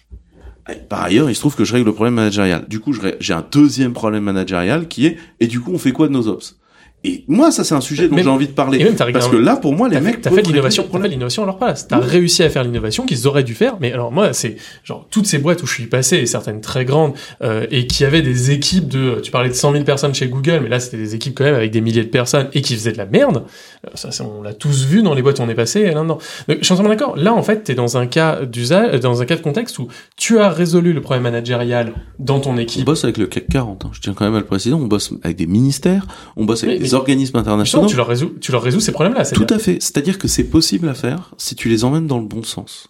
Et 0.70 0.76
Par 0.76 1.02
ailleurs, 1.02 1.28
il 1.30 1.34
se 1.34 1.40
trouve 1.40 1.54
que 1.54 1.64
je 1.64 1.72
règle 1.72 1.86
le 1.86 1.92
problème 1.92 2.14
managérial. 2.14 2.66
Du 2.68 2.80
coup, 2.80 2.92
j'ai 3.20 3.34
un 3.34 3.46
deuxième 3.52 3.92
problème 3.92 4.24
managérial 4.24 4.88
qui 4.88 5.06
est 5.06 5.18
et 5.40 5.46
du 5.46 5.60
coup, 5.60 5.72
on 5.72 5.78
fait 5.78 5.92
quoi 5.92 6.08
de 6.08 6.12
nos 6.12 6.26
ops? 6.26 6.58
Et 7.06 7.22
moi, 7.28 7.50
ça, 7.50 7.64
c'est 7.64 7.74
un 7.74 7.80
sujet 7.82 8.08
dont 8.08 8.16
j'ai 8.16 8.26
envie 8.28 8.46
de 8.48 8.52
parler. 8.52 8.80
et 8.80 8.84
même 8.84 8.94
Parce 8.96 9.26
un- 9.26 9.30
que 9.30 9.36
là, 9.36 9.56
pour 9.56 9.74
moi, 9.74 9.88
les 9.90 10.00
mecs 10.00 10.22
t'as 10.22 10.30
fait 10.30 10.40
de 10.42 10.48
l'innovation, 10.48 10.84
t'as 10.90 10.98
fait 10.98 11.04
de 11.04 11.08
l'innovation 11.12 11.42
à 11.42 11.46
leur 11.46 11.58
place. 11.58 11.86
T'as 11.86 11.98
réussi 11.98 12.42
à 12.42 12.48
faire 12.50 12.64
l'innovation 12.64 13.04
qu'ils 13.04 13.26
auraient 13.26 13.44
dû 13.44 13.54
faire. 13.54 13.76
Mais 13.80 13.92
alors 13.92 14.10
moi, 14.10 14.32
c'est 14.32 14.56
genre 14.84 15.06
toutes 15.10 15.26
ces 15.26 15.38
boîtes 15.38 15.62
où 15.62 15.66
je 15.66 15.74
suis 15.74 15.86
passé, 15.86 16.16
et 16.16 16.26
certaines 16.26 16.60
très 16.62 16.84
grandes, 16.86 17.12
euh, 17.42 17.66
et 17.70 17.86
qui 17.86 18.04
avaient 18.04 18.22
des 18.22 18.50
équipes 18.52 18.88
de, 18.88 19.20
tu 19.22 19.30
parlais 19.30 19.50
de 19.50 19.54
100 19.54 19.72
000 19.72 19.84
personnes 19.84 20.14
chez 20.14 20.28
Google, 20.28 20.60
mais 20.62 20.68
là 20.70 20.80
c'était 20.80 20.96
des 20.96 21.14
équipes 21.14 21.34
quand 21.36 21.44
même 21.44 21.54
avec 21.54 21.70
des 21.70 21.80
milliers 21.82 22.04
de 22.04 22.08
personnes 22.08 22.48
et 22.54 22.62
qui 22.62 22.74
faisaient 22.74 22.92
de 22.92 22.98
la 22.98 23.06
merde. 23.06 23.44
Euh, 23.86 23.90
Ça, 23.94 24.10
c'est- 24.10 24.22
on 24.22 24.42
l'a 24.42 24.54
tous 24.54 24.86
vu 24.86 25.02
dans 25.02 25.12
les 25.14 25.20
boîtes 25.22 25.38
où 25.38 25.42
on 25.42 25.48
est 25.48 25.54
passé 25.54 25.84
là-dedans. 25.84 26.04
Donc, 26.48 26.58
je 26.58 26.64
suis 26.64 26.72
entièrement 26.72 26.88
d'accord. 26.88 27.16
Là, 27.16 27.34
en 27.34 27.42
fait, 27.42 27.64
t'es 27.64 27.74
dans 27.74 27.96
un 27.98 28.06
cas 28.06 28.44
d'usage, 28.46 29.00
dans 29.00 29.20
un 29.20 29.26
cas 29.26 29.36
de 29.36 29.42
contexte 29.42 29.78
où 29.78 29.88
tu 30.16 30.38
as 30.38 30.48
résolu 30.48 30.92
le 30.94 31.00
problème 31.02 31.24
managérial 31.24 31.92
dans 32.18 32.40
ton 32.40 32.54
On 32.54 32.56
équipe. 32.56 32.84
bosse 32.86 33.04
avec 33.04 33.18
le 33.18 33.26
CAC 33.26 33.46
40. 33.48 33.84
hein. 33.84 33.90
Je 33.92 34.00
tiens 34.00 34.14
quand 34.14 34.24
même 34.24 34.34
à 34.34 34.38
le 34.40 34.44
préciser. 34.46 34.74
On 34.74 34.86
bosse 34.86 35.12
avec 35.22 35.36
des 35.36 35.46
ministères, 35.46 36.06
on 36.36 36.44
bosse 36.46 36.64
avec 36.64 36.78
Mais- 36.80 36.84
des 36.88 36.93
organismes 36.94 37.24
Justement, 37.38 37.40
internationaux. 37.42 37.86
tu 37.86 37.96
leur 37.96 38.06
résous, 38.06 38.32
tu 38.40 38.52
leur 38.52 38.62
résous 38.62 38.80
ces 38.80 38.92
problèmes-là. 38.92 39.24
Tout 39.26 39.46
à 39.50 39.58
fait. 39.58 39.82
C'est-à-dire 39.82 40.18
que 40.18 40.28
c'est 40.28 40.44
possible 40.44 40.88
à 40.88 40.94
faire 40.94 41.34
si 41.38 41.54
tu 41.54 41.68
les 41.68 41.84
emmènes 41.84 42.06
dans 42.06 42.18
le 42.18 42.26
bon 42.26 42.42
sens. 42.42 42.88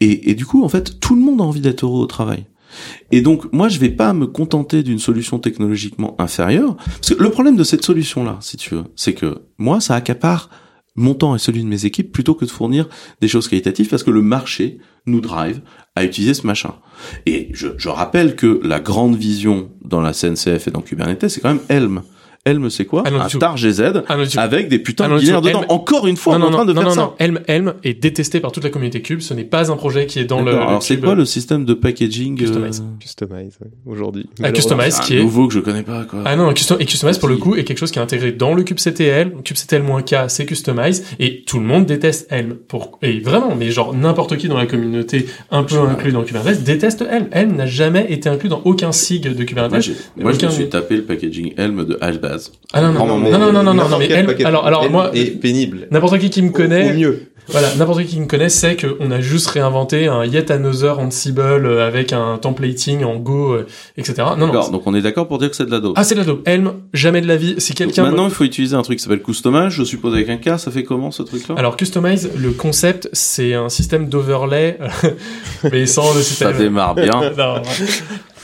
Et, 0.00 0.30
et 0.30 0.34
du 0.34 0.46
coup, 0.46 0.64
en 0.64 0.68
fait, 0.68 1.00
tout 1.00 1.14
le 1.14 1.20
monde 1.20 1.40
a 1.40 1.44
envie 1.44 1.60
d'être 1.60 1.84
heureux 1.84 2.00
au 2.02 2.06
travail. 2.06 2.46
Et 3.10 3.20
donc, 3.22 3.50
moi, 3.52 3.68
je 3.68 3.78
vais 3.78 3.88
pas 3.88 4.12
me 4.12 4.26
contenter 4.26 4.82
d'une 4.82 4.98
solution 4.98 5.38
technologiquement 5.38 6.14
inférieure. 6.20 6.76
Parce 6.76 7.14
que 7.14 7.22
le 7.22 7.30
problème 7.30 7.56
de 7.56 7.64
cette 7.64 7.84
solution-là, 7.84 8.38
si 8.40 8.56
tu 8.56 8.74
veux, 8.74 8.84
c'est 8.94 9.14
que 9.14 9.42
moi, 9.56 9.80
ça 9.80 9.94
accapare 9.94 10.50
mon 10.94 11.14
temps 11.14 11.34
et 11.34 11.38
celui 11.38 11.62
de 11.62 11.68
mes 11.68 11.84
équipes 11.84 12.12
plutôt 12.12 12.34
que 12.34 12.44
de 12.44 12.50
fournir 12.50 12.88
des 13.20 13.28
choses 13.28 13.46
qualitatives 13.48 13.88
parce 13.88 14.02
que 14.02 14.10
le 14.10 14.20
marché 14.20 14.78
nous 15.06 15.20
drive 15.20 15.60
à 15.94 16.04
utiliser 16.04 16.34
ce 16.34 16.46
machin. 16.46 16.74
Et 17.24 17.50
je, 17.52 17.68
je 17.76 17.88
rappelle 17.88 18.34
que 18.36 18.60
la 18.64 18.80
grande 18.80 19.14
vision 19.16 19.70
dans 19.84 20.00
la 20.00 20.12
CNCF 20.12 20.66
et 20.66 20.70
dans 20.72 20.80
Kubernetes, 20.82 21.28
c'est 21.28 21.40
quand 21.40 21.50
même 21.54 21.62
Helm. 21.68 22.02
Helm, 22.48 22.70
c'est 22.70 22.84
quoi 22.84 23.04
Un 23.06 23.28
star 23.28 23.56
GZ 23.56 23.82
avec 24.36 24.68
des 24.68 24.78
putains 24.78 25.08
de 25.08 25.18
binaires 25.18 25.42
dedans. 25.42 25.64
Encore 25.68 26.06
une 26.06 26.16
fois, 26.16 26.36
on 26.36 26.40
est 26.40 26.44
en 26.44 26.50
train 26.50 26.64
de 26.64 26.72
non, 26.72 26.80
faire 26.82 26.88
non, 26.90 26.94
ça. 26.94 27.00
non. 27.02 27.12
Helm, 27.18 27.40
Helm 27.46 27.74
est 27.84 27.94
détesté 28.00 28.40
par 28.40 28.52
toute 28.52 28.64
la 28.64 28.70
communauté 28.70 29.02
Cube. 29.02 29.20
Ce 29.20 29.34
n'est 29.34 29.44
pas 29.44 29.70
un 29.70 29.76
projet 29.76 30.06
qui 30.06 30.18
est 30.18 30.24
dans 30.24 30.42
le, 30.42 30.52
Alors 30.54 30.82
c'est 30.82 30.98
quoi 30.98 31.14
le 31.14 31.24
système 31.24 31.64
de 31.64 31.74
packaging 31.74 32.36
Customize. 32.38 32.80
euh, 32.80 32.98
Customize, 33.00 33.58
aujourd'hui. 33.86 34.28
Ah, 34.42 34.52
Customize, 34.52 34.98
un 34.98 35.02
qui 35.02 35.16
est 35.18 35.22
nouveau 35.22 35.48
que 35.48 35.54
je 35.54 35.60
connais 35.60 35.82
pas 35.82 36.04
quoi. 36.04 36.20
Ah 36.24 36.36
non, 36.36 36.52
custom- 36.52 36.76
et 36.80 36.84
Customize 36.86 37.18
pour 37.18 37.28
le 37.28 37.36
coup 37.36 37.54
est 37.56 37.64
quelque 37.64 37.78
chose 37.78 37.90
qui 37.90 37.98
est 37.98 38.02
intégré 38.02 38.32
dans 38.32 38.54
le 38.54 38.62
kubectl. 38.62 39.30
kubectl-k, 39.44 40.28
c'est 40.28 40.46
Customize 40.46 41.04
et 41.18 41.42
tout 41.44 41.58
le 41.58 41.66
monde 41.66 41.86
déteste 41.86 42.26
Helm. 42.30 42.54
Pour 42.68 42.98
et 43.02 43.20
vraiment, 43.20 43.54
mais 43.56 43.70
genre 43.70 43.94
n'importe 43.94 44.36
qui 44.36 44.48
dans 44.48 44.56
la 44.56 44.66
communauté 44.66 45.26
un 45.50 45.62
peu 45.64 45.78
inclus 45.78 46.12
dans 46.12 46.22
Kubernetes 46.22 46.62
déteste 46.64 47.02
Helm. 47.08 47.26
Helm 47.32 47.56
n'a 47.56 47.66
jamais 47.66 48.06
été 48.12 48.28
inclus 48.28 48.48
dans 48.48 48.62
aucun 48.64 48.92
SIG 48.92 49.34
de 49.34 49.44
Kubernetes. 49.44 49.90
Moi, 50.16 50.32
je 50.32 50.46
me 50.46 50.50
suis 50.50 50.68
tapé 50.68 50.96
le 50.96 51.02
packaging 51.02 51.54
Helm 51.56 51.84
de 51.84 51.98
Ah 52.72 52.80
non, 52.82 52.92
non, 52.92 53.06
non, 53.06 53.18
non, 53.18 53.30
non, 53.30 53.38
non, 53.38 53.62
non, 53.62 53.74
non, 53.74 53.88
non, 53.88 53.98
mais 53.98 54.08
paquet- 54.08 54.44
alors, 54.44 54.90
moi, 54.90 55.10
est 55.14 55.40
pénible. 55.40 55.88
n'importe 55.90 56.18
qui 56.18 56.30
qui 56.30 56.42
me 56.42 56.50
connaît, 56.50 56.90
Au 56.90 56.94
mieux. 56.94 57.22
Voilà, 57.50 57.74
n'importe 57.76 58.00
qui 58.02 58.06
qui 58.08 58.20
me 58.20 58.26
connaît 58.26 58.50
sait 58.50 58.76
qu'on 58.76 59.10
a 59.10 59.20
juste 59.22 59.46
réinventé 59.46 60.06
un 60.06 60.22
yet 60.26 60.50
another 60.50 60.98
Ansible 60.98 61.40
euh, 61.40 61.86
avec 61.86 62.12
un 62.12 62.36
templating 62.36 63.04
en 63.04 63.16
Go, 63.16 63.54
euh, 63.54 63.66
etc. 63.96 64.16
Non, 64.18 64.36
non. 64.36 64.46
D'accord, 64.48 64.70
donc 64.70 64.82
on 64.86 64.94
est 64.94 65.00
d'accord 65.00 65.26
pour 65.28 65.38
dire 65.38 65.48
que 65.48 65.56
c'est 65.56 65.64
de 65.64 65.70
la 65.70 65.80
dope. 65.80 65.94
Ah, 65.96 66.04
c'est 66.04 66.14
de 66.14 66.20
la 66.20 66.26
dope. 66.26 66.46
Helm, 66.46 66.72
jamais 66.92 67.22
de 67.22 67.26
la 67.26 67.36
vie. 67.36 67.54
Si 67.56 67.72
quelqu'un. 67.74 68.02
Maintenant, 68.02 68.26
il 68.26 68.32
faut 68.32 68.44
utiliser 68.44 68.76
un 68.76 68.82
truc 68.82 68.98
qui 68.98 69.02
s'appelle 69.04 69.22
Customize, 69.22 69.70
je 69.70 69.82
suppose 69.82 70.12
avec 70.12 70.28
un 70.28 70.36
K, 70.36 70.58
ça 70.58 70.70
fait 70.70 70.84
comment 70.84 71.10
ce 71.10 71.22
truc-là? 71.22 71.54
Alors, 71.56 71.78
Customize, 71.78 72.30
le 72.36 72.50
concept, 72.50 73.08
c'est 73.14 73.54
un 73.54 73.70
système 73.70 74.10
d'overlay, 74.10 74.78
mais 75.72 75.86
sans 75.86 76.12
le 76.14 76.20
système. 76.20 76.52
Ça 76.52 76.58
démarre 76.58 76.94
bien. 76.96 77.08
Non, 77.38 77.54
ouais. 77.54 77.62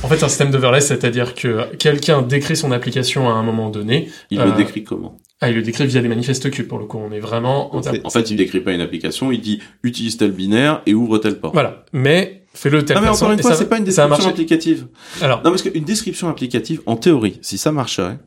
En 0.04 0.08
fait, 0.08 0.22
un 0.22 0.28
système 0.28 0.50
d'overlay, 0.50 0.82
c'est-à-dire 0.82 1.34
que 1.34 1.74
quelqu'un 1.76 2.20
décrit 2.20 2.56
son 2.56 2.72
application 2.72 3.30
à 3.30 3.32
un 3.32 3.42
moment 3.42 3.70
donné. 3.70 4.10
Il 4.30 4.38
Euh, 4.38 4.44
le 4.44 4.52
décrit 4.52 4.84
comment 4.84 5.16
Ah, 5.40 5.48
il 5.48 5.56
le 5.56 5.62
décrit 5.62 5.86
via 5.86 6.02
des 6.02 6.08
manifestes 6.08 6.50
cubes, 6.50 6.68
pour 6.68 6.78
le 6.78 6.84
coup. 6.84 6.98
On 6.98 7.10
est 7.10 7.20
vraiment 7.20 7.74
en 7.74 7.80
En 7.80 8.10
fait, 8.10 8.30
il 8.30 8.36
décrit 8.36 8.60
pas 8.60 8.72
une 8.72 8.82
application, 8.82 9.32
il 9.32 9.40
dit 9.40 9.60
utilise 9.82 10.18
tel 10.18 10.32
binaire 10.32 10.82
et 10.84 10.92
ouvre 10.92 11.16
tel 11.18 11.40
port. 11.40 11.52
Voilà. 11.52 11.84
Mais, 11.94 12.44
fais-le 12.52 12.82
de 12.82 12.82
telle 12.82 12.98
Ah 12.98 13.00
mais 13.00 13.08
encore 13.08 13.32
une 13.32 13.40
fois, 13.40 13.54
c'est 13.54 13.68
pas 13.68 13.78
une 13.78 13.84
description 13.84 14.28
applicative. 14.28 14.86
Alors. 15.22 15.38
Non, 15.38 15.50
parce 15.50 15.62
qu'une 15.62 15.84
description 15.84 16.28
applicative, 16.28 16.82
en 16.84 16.96
théorie, 16.96 17.38
si 17.40 17.56
ça 17.56 17.72
marcherait, 17.72 18.18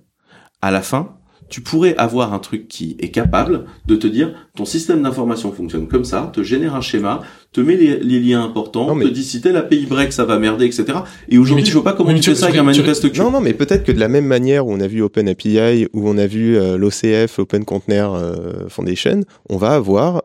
à 0.63 0.71
la 0.71 0.81
fin, 0.81 1.16
tu 1.49 1.61
pourrais 1.61 1.95
avoir 1.98 2.34
un 2.34 2.40
truc 2.40 2.68
qui 2.68 2.98
est 2.99 3.10
capable 3.10 3.65
de 3.86 3.95
te 3.95 4.07
dire 4.07 4.34
ton 4.56 4.65
système 4.65 5.02
d'information 5.02 5.52
fonctionne 5.52 5.88
comme 5.88 6.06
ça, 6.06 6.32
te 6.34 6.44
génère 6.44 6.76
un 6.76 6.82
schéma, 6.82 7.22
te 7.52 7.61
met 7.61 7.76
les, 7.76 7.98
les 7.99 8.19
liens 8.19 8.44
importants, 8.44 8.98
te 8.98 9.07
dit 9.07 9.24
si 9.24 9.41
tel 9.41 9.56
API 9.56 9.86
break 9.86 10.11
ça 10.11 10.26
va 10.26 10.40
merder, 10.40 10.65
etc. 10.65 10.86
Et 11.30 11.38
aujourd'hui, 11.38 11.65
je 11.65 11.74
vois 11.74 11.84
pas 11.84 11.94
comment 11.94 12.14
tu 12.14 12.24
fais 12.24 12.36
ça 12.36 12.48
avec 12.48 12.60
un 12.60 12.64
manifeste 12.64 13.11
cube. 13.11 13.22
Non, 13.22 13.32
non, 13.32 13.41
mais 13.41 13.53
peut-être 13.53 13.84
que 13.84 13.91
de 13.91 13.99
la 13.99 14.07
même 14.07 14.26
manière 14.26 14.68
où 14.68 14.74
on 14.74 14.80
a 14.80 14.88
vu 14.88 15.02
OpenAPI, 15.02 15.88
où 15.94 16.10
on 16.10 16.18
a 16.18 16.28
vu 16.28 16.57
euh, 16.57 16.78
l'OCF, 16.78 17.40
Open 17.40 17.65
Container 17.65 18.14
euh, 18.14 18.68
Foundation, 18.69 19.22
on 19.49 19.57
va 19.57 19.76
avoir 19.76 20.24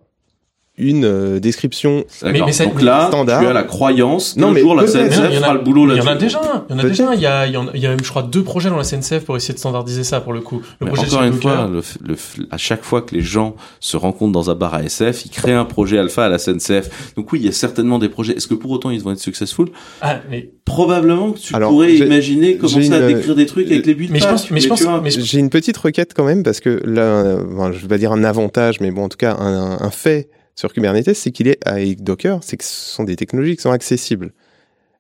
une 0.82 1.04
euh, 1.04 1.40
description 1.40 2.04
D'accord. 2.22 2.48
Donc 2.48 2.82
là, 2.82 3.06
standard. 3.08 3.40
tu 3.40 3.46
as 3.46 3.52
la 3.52 3.62
croyance 3.62 4.36
Non, 4.36 4.50
mais 4.50 4.60
jour 4.60 4.74
la 4.74 4.84
peut-être. 4.84 5.10
CNCF 5.10 5.28
Il 5.30 5.34
y 5.34 5.38
en 5.38 5.40
a- 5.40 5.44
fera 5.44 5.54
le 5.54 5.60
boulot 5.60 5.90
Il 5.90 5.96
y 5.96 6.00
en 6.00 6.06
a 6.06 6.14
déjà, 6.14 6.40
il 6.68 6.72
y 6.72 6.74
en 6.74 6.78
a 6.78 6.82
déjà. 6.88 7.14
Il 7.14 7.20
y 7.20 7.26
a, 7.26 7.46
il 7.46 7.52
y 7.52 7.56
en 7.56 7.66
a, 7.68 7.70
il 7.74 7.80
y 7.80 7.86
a 7.86 7.90
même, 7.90 8.02
je 8.02 8.08
crois, 8.10 8.22
deux 8.22 8.42
projets 8.42 8.68
dans 8.70 8.76
la 8.76 8.84
SNCF 8.84 9.24
pour 9.24 9.36
essayer 9.36 9.54
de 9.54 9.58
standardiser 9.58 10.04
ça 10.04 10.20
pour 10.20 10.32
le 10.32 10.40
coup. 10.40 10.62
Le 10.80 10.86
Mais 10.86 10.92
projet 10.92 11.06
encore 11.12 11.22
une 11.24 11.40
fois, 11.40 11.68
le, 11.72 11.82
le 12.06 12.16
à 12.50 12.56
chaque 12.58 12.82
fois 12.84 13.02
que 13.02 13.14
les 13.14 13.20
gens 13.22 13.54
se 13.80 13.96
rencontrent 13.96 14.32
dans 14.32 14.50
un 14.50 14.54
bar 14.54 14.74
à 14.74 14.82
SF, 14.82 15.26
ils 15.26 15.30
créent 15.30 15.52
un 15.52 15.64
projet 15.64 15.98
alpha 15.98 16.24
à 16.24 16.28
la 16.28 16.38
SNCF. 16.38 17.14
Donc 17.16 17.32
oui, 17.32 17.40
il 17.40 17.46
y 17.46 17.48
a 17.48 17.52
certainement 17.52 17.98
des 17.98 18.08
projets. 18.08 18.34
Est-ce 18.36 18.46
que 18.46 18.54
pour 18.54 18.70
autant 18.70 18.90
ils 18.90 19.00
vont 19.02 19.12
être 19.12 19.18
successful? 19.20 19.68
Ah, 20.00 20.20
mais 20.30 20.50
Probablement 20.64 21.32
que 21.32 21.38
tu 21.38 21.54
Alors, 21.54 21.70
pourrais 21.70 21.92
imaginer 21.96 22.56
commencer 22.56 22.90
à 22.92 22.98
une- 23.00 23.14
décrire 23.16 23.34
des 23.34 23.46
trucs 23.46 23.70
avec 23.70 23.84
les 23.84 23.94
buts 23.94 24.06
de 24.06 24.12
Mais 24.12 24.20
je 24.20 24.24
page. 24.24 24.32
pense- 24.32 24.50
mais 24.52 24.60
je 24.60 24.68
pense- 24.68 24.84
mais 25.02 25.10
je- 25.10 25.20
J'ai 25.20 25.38
une 25.38 25.50
petite 25.50 25.76
requête 25.76 26.12
quand 26.14 26.24
même 26.24 26.42
parce 26.44 26.60
que 26.60 26.80
là, 26.84 27.02
euh, 27.02 27.72
je 27.72 27.78
vais 27.82 27.88
pas 27.88 27.98
dire 27.98 28.12
un 28.12 28.24
avantage, 28.24 28.80
mais 28.80 28.90
bon, 28.90 29.04
en 29.04 29.08
tout 29.08 29.16
cas, 29.18 29.36
un, 29.38 29.78
un 29.80 29.90
fait 29.90 30.30
sur 30.54 30.72
Kubernetes, 30.72 31.14
c'est 31.14 31.30
qu'il 31.30 31.48
est 31.48 31.58
avec 31.66 32.02
Docker, 32.02 32.40
c'est 32.42 32.56
que 32.56 32.64
ce 32.64 32.94
sont 32.94 33.04
des 33.04 33.16
technologies 33.16 33.56
qui 33.56 33.62
sont 33.62 33.70
accessibles. 33.72 34.32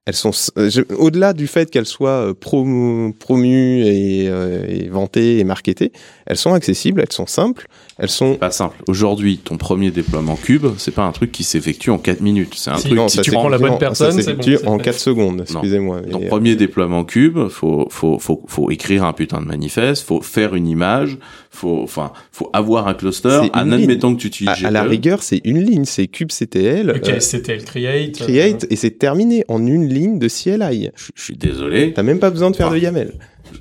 Elles 0.04 0.14
sont 0.14 0.32
euh, 0.58 0.68
au-delà 0.98 1.32
du 1.32 1.46
fait 1.46 1.70
qu'elles 1.70 1.86
soient 1.86 2.30
euh, 2.30 2.34
promu- 2.34 3.12
promues 3.12 3.84
et, 3.86 4.26
euh, 4.28 4.66
et 4.68 4.88
vantées 4.88 5.38
et 5.38 5.44
marketées, 5.44 5.92
elles 6.26 6.36
sont 6.36 6.54
accessibles, 6.54 7.00
elles 7.00 7.12
sont 7.12 7.28
simples, 7.28 7.68
elles 7.98 8.08
sont 8.08 8.34
pas 8.34 8.50
simple. 8.50 8.82
Aujourd'hui, 8.88 9.38
ton 9.38 9.58
premier 9.58 9.92
déploiement 9.92 10.34
cube, 10.34 10.66
c'est 10.76 10.90
pas 10.90 11.04
un 11.04 11.12
truc 11.12 11.30
qui 11.30 11.44
s'effectue 11.44 11.90
en 11.90 11.98
4 11.98 12.20
minutes. 12.20 12.54
C'est 12.56 12.70
un 12.70 12.78
Si, 12.78 12.86
truc 12.88 12.96
non, 12.96 13.06
si 13.06 13.20
tu 13.20 13.30
prend 13.30 13.42
prends 13.42 13.48
la 13.48 13.58
bonne 13.58 13.78
personne, 13.78 14.10
ça 14.10 14.18
s'effectue 14.22 14.56
bon, 14.64 14.72
en 14.72 14.78
c'est 14.78 14.84
4 14.86 14.98
secondes, 14.98 15.40
excusez-moi. 15.42 16.00
Ton 16.10 16.20
euh, 16.24 16.26
premier 16.26 16.56
déploiement 16.56 17.04
cube, 17.04 17.38
faut, 17.46 17.86
faut, 17.88 18.18
faut, 18.18 18.42
faut 18.48 18.72
écrire 18.72 19.04
un 19.04 19.12
putain 19.12 19.40
de 19.40 19.46
manifeste, 19.46 20.04
faut 20.04 20.20
faire 20.20 20.56
une 20.56 20.66
image, 20.66 21.16
faut, 21.54 21.80
enfin, 21.82 22.12
faut 22.32 22.48
avoir 22.54 22.88
un 22.88 22.94
cluster, 22.94 23.28
en 23.52 23.70
admettant 23.72 24.08
ligne. 24.08 24.16
que 24.16 24.22
tu 24.22 24.26
utilises 24.28 24.64
à, 24.64 24.68
à 24.68 24.70
la 24.70 24.82
rigueur, 24.84 25.22
c'est 25.22 25.40
une 25.44 25.60
ligne, 25.62 25.84
c'est 25.84 26.06
kubectl, 26.08 26.90
Ok, 26.96 27.08
euh, 27.08 27.20
c'était 27.20 27.56
le 27.56 27.62
create. 27.62 28.20
euh, 28.22 28.24
create, 28.24 28.66
et 28.70 28.76
c'est 28.76 28.92
terminé 28.92 29.44
en 29.48 29.64
une 29.66 29.86
ligne 29.88 30.18
de 30.18 30.28
CLI. 30.28 30.90
Je, 30.96 31.10
je 31.14 31.22
suis 31.22 31.36
désolé. 31.36 31.92
T'as 31.92 32.02
même 32.02 32.18
pas 32.18 32.30
besoin 32.30 32.50
de 32.50 32.56
faire 32.56 32.68
Enfin, 32.68 32.76
de 32.76 32.80
YAML. 32.82 33.12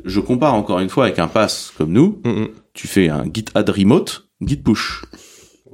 Je 0.06 0.20
compare 0.22 0.54
encore 0.54 0.80
une 0.80 0.90
fois 0.90 1.04
avec 1.06 1.20
un 1.20 1.28
pass 1.28 1.72
comme 1.78 1.92
nous. 1.92 2.22
Mm, 2.24 2.30
mm. 2.30 2.48
Tu 2.74 2.88
fais 2.88 3.10
un 3.10 3.26
git 3.26 3.46
add 3.54 3.70
remote, 3.70 4.26
git 4.46 4.56
push. 4.56 5.02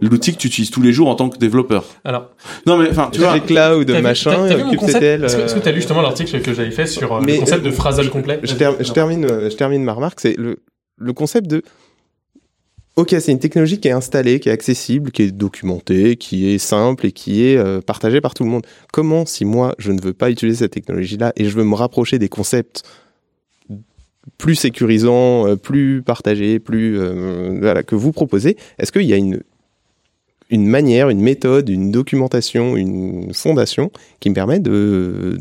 L'outil 0.02 0.34
que 0.34 0.38
tu 0.38 0.48
utilises 0.48 0.70
tous 0.70 0.82
les 0.82 0.94
jours 0.94 1.08
en 1.10 1.16
tant 1.16 1.28
que 1.30 1.38
développeur. 1.40 1.84
Alors, 2.04 2.30
Non 2.68 2.78
mais 2.78 2.88
enfin, 2.90 3.10
tu 3.12 3.20
vois, 3.20 3.40
cloud, 3.40 3.90
machin, 4.02 4.48
kubectl. 4.70 5.24
Est-ce 5.26 5.38
que- 5.38 5.42
est-ce 5.44 5.56
que 5.56 5.60
t'as 5.60 5.72
lu 5.72 5.78
euh, 5.78 5.80
justement 5.82 6.02
l'article 6.04 6.40
que 6.42 6.54
j'avais 6.54 6.70
fait 6.72 6.86
sur 6.88 7.16
euh, 7.16 7.22
mais, 7.26 7.34
le 7.34 7.40
concept 7.40 7.62
euh, 7.66 7.70
de 7.70 7.72
phrasal 7.72 8.10
complet? 8.10 8.40
je, 8.44 8.54
ter- 8.56 8.76
je 8.80 8.92
termine, 8.92 9.26
euh, 9.26 9.50
je 9.50 9.56
termine 9.56 9.84
ma 9.84 9.94
remarque, 9.94 10.20
c'est 10.20 10.36
le, 10.38 10.58
le 10.98 11.14
concept 11.14 11.48
de 11.48 11.64
Ok, 12.98 13.16
c'est 13.20 13.32
une 13.32 13.38
technologie 13.38 13.80
qui 13.80 13.88
est 13.90 13.92
installée, 13.92 14.40
qui 14.40 14.50
est 14.50 14.52
accessible, 14.52 15.12
qui 15.12 15.22
est 15.22 15.32
documentée, 15.32 16.16
qui 16.16 16.48
est 16.48 16.58
simple 16.58 17.06
et 17.06 17.12
qui 17.12 17.46
est 17.46 17.56
euh, 17.56 17.80
partagée 17.80 18.22
par 18.22 18.34
tout 18.34 18.44
le 18.44 18.50
monde. 18.50 18.66
Comment, 18.92 19.28
si 19.28 19.46
moi, 19.46 19.76
je 19.78 19.92
ne 19.92 20.02
veux 20.02 20.14
pas 20.14 20.32
utiliser 20.32 20.66
cette 20.66 20.72
technologie-là 20.72 21.32
et 21.36 21.46
je 21.46 21.56
veux 21.56 21.64
me 21.64 21.76
rapprocher 21.76 22.18
des 22.18 22.28
concepts 22.28 22.82
plus 24.40 24.56
sécurisants, 24.56 25.48
euh, 25.48 25.56
plus 25.56 26.02
partagés, 26.02 26.58
plus 26.58 27.00
euh, 27.00 27.60
voilà, 27.62 27.84
que 27.84 27.94
vous 27.94 28.12
proposez, 28.12 28.58
est-ce 28.80 28.92
qu'il 28.92 29.04
y 29.04 29.14
a 29.14 29.18
une 29.18 29.44
une 30.50 30.66
manière, 30.66 31.10
une 31.10 31.22
méthode, 31.22 31.70
une 31.70 31.92
documentation, 31.92 32.78
une 32.78 33.34
fondation 33.34 33.92
qui 34.22 34.30
me 34.30 34.34
permet 34.34 34.60
de 34.60 35.38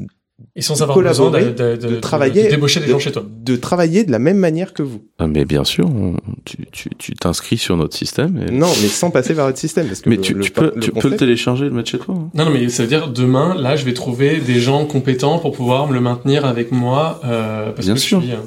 et 0.54 0.60
sans 0.62 0.82
avoir 0.82 0.98
besoin 1.00 1.30
de, 1.30 1.38
de, 1.50 1.76
de, 1.76 1.88
de 1.94 1.96
travailler, 1.96 2.44
de 2.44 2.50
débaucher 2.50 2.80
des 2.80 2.86
de- 2.86 2.92
gens 2.92 2.98
chez 2.98 3.12
toi. 3.12 3.24
de 3.26 3.56
travailler 3.56 4.04
de 4.04 4.12
la 4.12 4.18
même 4.18 4.36
manière 4.36 4.74
que 4.74 4.82
vous. 4.82 5.00
Ah, 5.18 5.26
mais 5.26 5.44
bien 5.44 5.64
sûr, 5.64 5.86
on- 5.88 6.16
tu 6.44 6.58
tu- 6.72 6.90
tu 6.98 7.14
t'inscris 7.14 7.56
sur 7.56 7.76
notre 7.76 7.96
système. 7.96 8.36
Et... 8.46 8.50
Non, 8.50 8.66
mais 8.82 8.88
sans 8.88 9.10
passer 9.10 9.34
par 9.34 9.46
votre 9.46 9.58
système, 9.58 9.86
parce 9.86 10.00
que 10.02 10.08
mais 10.10 10.16
le- 10.16 10.22
tu, 10.22 10.34
le- 10.34 10.42
tu 10.44 10.50
peux, 10.50 10.72
le 10.74 10.80
tu 10.80 10.90
peux 10.90 10.96
le 10.96 11.02
concept- 11.02 11.16
télécharger 11.18 11.66
et 11.66 11.68
le 11.68 11.74
mettre 11.74 11.90
chez 11.90 11.98
toi. 11.98 12.14
hein. 12.18 12.30
Non, 12.34 12.44
non, 12.46 12.50
mais 12.50 12.68
ça 12.68 12.82
veut 12.82 12.88
dire 12.88 13.08
demain, 13.08 13.54
là, 13.54 13.76
je 13.76 13.84
vais 13.84 13.94
trouver 13.94 14.38
des 14.38 14.60
gens 14.60 14.84
compétents 14.84 15.38
pour 15.38 15.52
pouvoir 15.52 15.86
me 15.88 15.94
le 15.94 16.00
maintenir 16.00 16.44
avec 16.44 16.70
moi, 16.72 17.20
euh, 17.24 17.72
parce 17.72 17.86
Bien 17.86 17.94
que 17.94 18.00
sûr. 18.00 18.20
je 18.20 18.26
suis. 18.26 18.34
euh, 18.34 18.40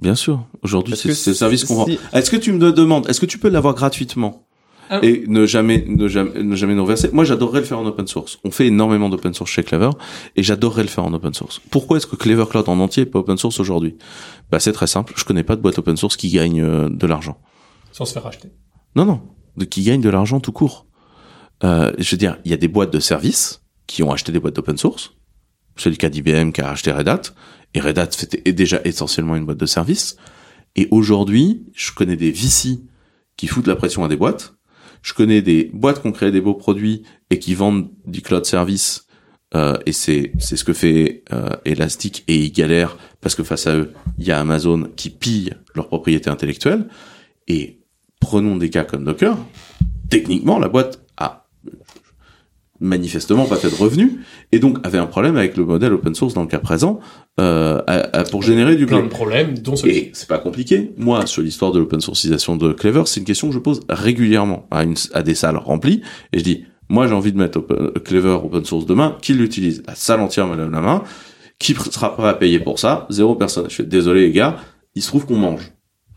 Bien 0.00 0.14
sûr. 0.14 0.44
Aujourd'hui, 0.62 0.96
c'est 0.96 1.08
le 1.08 1.34
service 1.34 1.64
qu'on 1.64 1.74
vend. 1.74 1.86
Est-ce 2.12 2.30
que 2.30 2.36
tu 2.36 2.52
me 2.52 2.72
demandes, 2.72 3.08
est-ce 3.10 3.20
que 3.20 3.26
tu 3.26 3.36
peux 3.38 3.48
l'avoir 3.48 3.74
gratuitement? 3.74 4.44
Ah. 4.90 5.00
et 5.02 5.24
ne 5.26 5.46
jamais, 5.46 5.84
ne 5.86 6.08
jamais, 6.08 6.42
ne 6.42 6.56
jamais 6.56 6.74
nous 6.74 6.82
reverser 6.82 7.10
Moi, 7.12 7.24
j'adorerais 7.24 7.60
le 7.60 7.66
faire 7.66 7.78
en 7.78 7.86
open 7.86 8.06
source. 8.06 8.38
On 8.44 8.50
fait 8.50 8.66
énormément 8.66 9.08
d'open 9.08 9.34
source 9.34 9.50
chez 9.50 9.62
Clever 9.62 9.90
et 10.36 10.42
j'adorerais 10.42 10.82
le 10.82 10.88
faire 10.88 11.04
en 11.04 11.12
open 11.12 11.34
source. 11.34 11.60
Pourquoi 11.70 11.98
est-ce 11.98 12.06
que 12.06 12.16
Clever 12.16 12.44
Cloud 12.48 12.68
en 12.68 12.80
entier 12.80 13.02
est 13.02 13.06
pas 13.06 13.18
open 13.18 13.36
source 13.36 13.60
aujourd'hui? 13.60 13.96
Bah, 14.50 14.60
c'est 14.60 14.72
très 14.72 14.86
simple. 14.86 15.12
Je 15.16 15.24
connais 15.24 15.42
pas 15.42 15.56
de 15.56 15.60
boîte 15.60 15.78
open 15.78 15.96
source 15.96 16.16
qui 16.16 16.30
gagne 16.30 16.62
euh, 16.62 16.88
de 16.88 17.06
l'argent. 17.06 17.38
sans 17.92 18.04
se 18.04 18.12
faire 18.12 18.22
racheter. 18.22 18.48
Non, 18.96 19.04
non, 19.04 19.20
de, 19.56 19.64
qui 19.64 19.82
gagne 19.82 20.00
de 20.00 20.10
l'argent 20.10 20.40
tout 20.40 20.52
court. 20.52 20.86
Euh, 21.64 21.92
je 21.98 22.10
veux 22.12 22.18
dire, 22.18 22.38
il 22.44 22.50
y 22.50 22.54
a 22.54 22.56
des 22.56 22.68
boîtes 22.68 22.92
de 22.92 23.00
services 23.00 23.62
qui 23.86 24.02
ont 24.02 24.12
acheté 24.12 24.32
des 24.32 24.40
boîtes 24.40 24.56
d'open 24.56 24.78
source. 24.78 25.12
C'est 25.76 25.90
le 25.90 25.96
cas 25.96 26.08
d'IBM 26.08 26.50
qui 26.52 26.60
a 26.60 26.70
acheté 26.70 26.92
Red 26.92 27.08
Hat. 27.08 27.22
Et 27.74 27.80
Red 27.80 27.98
Hat 27.98 28.08
c'était 28.10 28.52
déjà 28.52 28.80
essentiellement 28.84 29.36
une 29.36 29.44
boîte 29.44 29.58
de 29.58 29.66
services. 29.66 30.16
Et 30.76 30.88
aujourd'hui, 30.90 31.66
je 31.74 31.92
connais 31.92 32.16
des 32.16 32.30
VC 32.30 32.80
qui 33.36 33.46
foutent 33.46 33.66
la 33.66 33.76
pression 33.76 34.04
à 34.04 34.08
des 34.08 34.16
boîtes. 34.16 34.54
Je 35.02 35.14
connais 35.14 35.42
des 35.42 35.70
boîtes 35.72 36.02
qui 36.02 36.08
ont 36.08 36.12
créé 36.12 36.30
des 36.30 36.40
beaux 36.40 36.54
produits 36.54 37.02
et 37.30 37.38
qui 37.38 37.54
vendent 37.54 37.90
du 38.06 38.22
cloud 38.22 38.44
service. 38.44 39.06
Euh, 39.54 39.78
et 39.86 39.92
c'est 39.92 40.32
c'est 40.38 40.56
ce 40.56 40.64
que 40.64 40.74
fait 40.74 41.22
euh, 41.32 41.56
Elastic 41.64 42.22
et 42.28 42.36
ils 42.36 42.52
galèrent 42.52 42.98
parce 43.22 43.34
que 43.34 43.42
face 43.42 43.66
à 43.66 43.76
eux, 43.76 43.92
il 44.18 44.26
y 44.26 44.30
a 44.30 44.38
Amazon 44.38 44.90
qui 44.94 45.08
pille 45.08 45.54
leur 45.74 45.88
propriété 45.88 46.28
intellectuelle. 46.28 46.86
Et 47.46 47.80
prenons 48.20 48.56
des 48.56 48.70
cas 48.70 48.84
comme 48.84 49.04
Docker. 49.04 49.36
Techniquement, 50.10 50.58
la 50.58 50.68
boîte 50.68 51.00
manifestement 52.80 53.44
pas 53.46 53.56
fait 53.56 53.70
de 53.70 53.74
revenus 53.74 54.12
et 54.52 54.58
donc 54.58 54.78
avait 54.86 54.98
un 54.98 55.06
problème 55.06 55.36
avec 55.36 55.56
le 55.56 55.64
modèle 55.64 55.92
open 55.92 56.14
source 56.14 56.34
dans 56.34 56.42
le 56.42 56.48
cas 56.48 56.58
présent 56.60 57.00
euh, 57.40 57.80
à- 57.86 58.18
à- 58.18 58.24
pour 58.24 58.42
générer 58.42 58.76
du 58.76 58.86
Plein 58.86 58.98
blé. 58.98 59.06
de 59.08 59.12
problèmes, 59.12 59.58
dont 59.58 59.76
c'est 59.76 60.12
pas 60.28 60.38
compliqué. 60.38 60.92
Moi, 60.96 61.26
sur 61.26 61.42
l'histoire 61.42 61.72
de 61.72 61.78
l'open 61.78 62.00
sourcisation 62.00 62.56
de 62.56 62.72
Clever, 62.72 63.02
c'est 63.06 63.20
une 63.20 63.26
question 63.26 63.48
que 63.48 63.54
je 63.54 63.58
pose 63.58 63.80
régulièrement 63.88 64.66
à, 64.70 64.84
une, 64.84 64.94
à 65.14 65.22
des 65.22 65.34
salles 65.34 65.56
remplies. 65.56 66.02
Et 66.32 66.38
je 66.38 66.44
dis, 66.44 66.64
moi, 66.88 67.06
j'ai 67.06 67.14
envie 67.14 67.32
de 67.32 67.38
mettre 67.38 67.58
open- 67.58 67.92
Clever 68.04 68.38
open 68.44 68.64
source 68.64 68.86
demain. 68.86 69.16
Qui 69.22 69.34
l'utilise 69.34 69.82
La 69.86 69.94
salle 69.94 70.20
entière 70.20 70.46
me 70.46 70.56
lève 70.56 70.70
la 70.70 70.80
main. 70.80 71.02
Qui 71.58 71.74
sera 71.74 72.16
prêt 72.16 72.28
à 72.28 72.34
payer 72.34 72.60
pour 72.60 72.78
ça 72.78 73.06
Zéro 73.10 73.34
personne. 73.34 73.66
Je 73.68 73.74
fais, 73.76 73.82
désolé 73.82 74.22
les 74.22 74.32
gars, 74.32 74.56
il 74.94 75.02
se 75.02 75.08
trouve 75.08 75.26
qu'on 75.26 75.36
mange. 75.36 75.72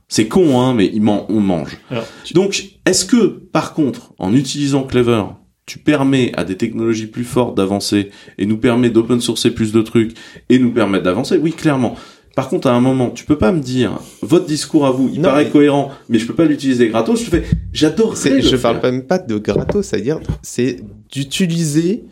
C'est 0.07 0.27
con, 0.27 0.59
hein, 0.61 0.73
mais 0.73 0.89
il 0.93 1.01
man- 1.01 1.21
on 1.29 1.39
mange. 1.39 1.77
Alors, 1.89 2.05
tu- 2.23 2.33
Donc, 2.33 2.65
est-ce 2.85 3.05
que, 3.05 3.25
par 3.27 3.73
contre, 3.73 4.13
en 4.19 4.33
utilisant 4.33 4.83
Clever, 4.83 5.23
tu 5.65 5.79
permets 5.79 6.31
à 6.35 6.43
des 6.43 6.57
technologies 6.57 7.07
plus 7.07 7.23
fortes 7.23 7.55
d'avancer 7.55 8.09
et 8.37 8.45
nous 8.45 8.57
permet 8.57 8.89
d'open 8.89 9.21
sourcer 9.21 9.51
plus 9.51 9.71
de 9.71 9.81
trucs 9.81 10.15
et 10.49 10.59
nous 10.59 10.71
permettre 10.71 11.03
d'avancer 11.05 11.37
Oui, 11.37 11.51
clairement. 11.53 11.95
Par 12.35 12.47
contre, 12.47 12.67
à 12.67 12.73
un 12.73 12.79
moment, 12.79 13.09
tu 13.09 13.25
peux 13.25 13.37
pas 13.37 13.51
me 13.51 13.59
dire, 13.59 13.99
votre 14.21 14.45
discours 14.45 14.85
à 14.85 14.91
vous, 14.91 15.09
il 15.13 15.19
Non, 15.21 15.29
paraît 15.29 15.43
mais- 15.45 15.49
cohérent, 15.49 15.91
mais 16.07 16.17
je 16.17 16.25
peux 16.25 16.33
pas 16.33 16.45
l'utiliser 16.45 16.87
gratos. 16.87 17.23
Je 17.25 17.29
fais, 17.29 17.43
j'adore. 17.73 18.15
Je 18.15 18.55
parle 18.55 18.79
même 18.81 19.03
pas 19.03 19.19
de 19.19 19.37
gratos, 19.37 19.85
c'est-à-dire 19.87 20.19
c'est 20.41 20.77
d'utiliser 21.11 22.03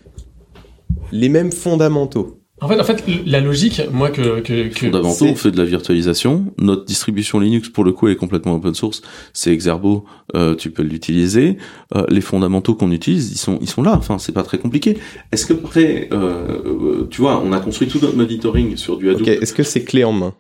les 1.11 1.29
mêmes 1.29 1.51
fondamentaux. 1.53 2.38
En 2.61 2.67
fait, 2.67 2.79
en 2.79 2.83
fait, 2.83 3.03
la 3.25 3.39
logique, 3.39 3.81
moi, 3.91 4.09
que, 4.09 4.41
que, 4.41 4.67
que 4.67 4.95
on 4.95 5.35
fait 5.35 5.51
de 5.51 5.57
la 5.57 5.65
virtualisation. 5.65 6.53
Notre 6.57 6.83
distribution 6.85 7.39
Linux, 7.39 7.69
pour 7.69 7.83
le 7.83 7.93
coup, 7.93 8.07
elle 8.07 8.13
est 8.13 8.17
complètement 8.17 8.55
open 8.55 8.73
source. 8.73 9.01
C'est 9.33 9.51
Exerbo, 9.51 10.05
euh, 10.35 10.55
tu 10.55 10.71
peux 10.71 10.83
l'utiliser. 10.83 11.57
Euh, 11.95 12.03
les 12.09 12.21
fondamentaux 12.21 12.75
qu'on 12.75 12.91
utilise, 12.91 13.31
ils 13.31 13.37
sont, 13.37 13.59
ils 13.61 13.69
sont 13.69 13.81
là. 13.81 13.95
Enfin, 13.95 14.17
c'est 14.19 14.33
pas 14.33 14.43
très 14.43 14.57
compliqué. 14.57 14.97
Est-ce 15.31 15.45
que 15.45 15.53
après, 15.53 16.09
euh, 16.11 16.61
euh, 16.65 17.07
tu 17.09 17.21
vois, 17.21 17.41
on 17.43 17.51
a 17.53 17.59
construit 17.59 17.87
tout 17.87 17.99
notre 18.01 18.17
monitoring 18.17 18.75
sur 18.75 18.97
du 18.97 19.09
Hadoop. 19.09 19.21
Ok, 19.21 19.27
est-ce 19.27 19.53
que 19.53 19.63
c'est 19.63 19.83
clé 19.83 20.03
en 20.03 20.11
main? 20.11 20.33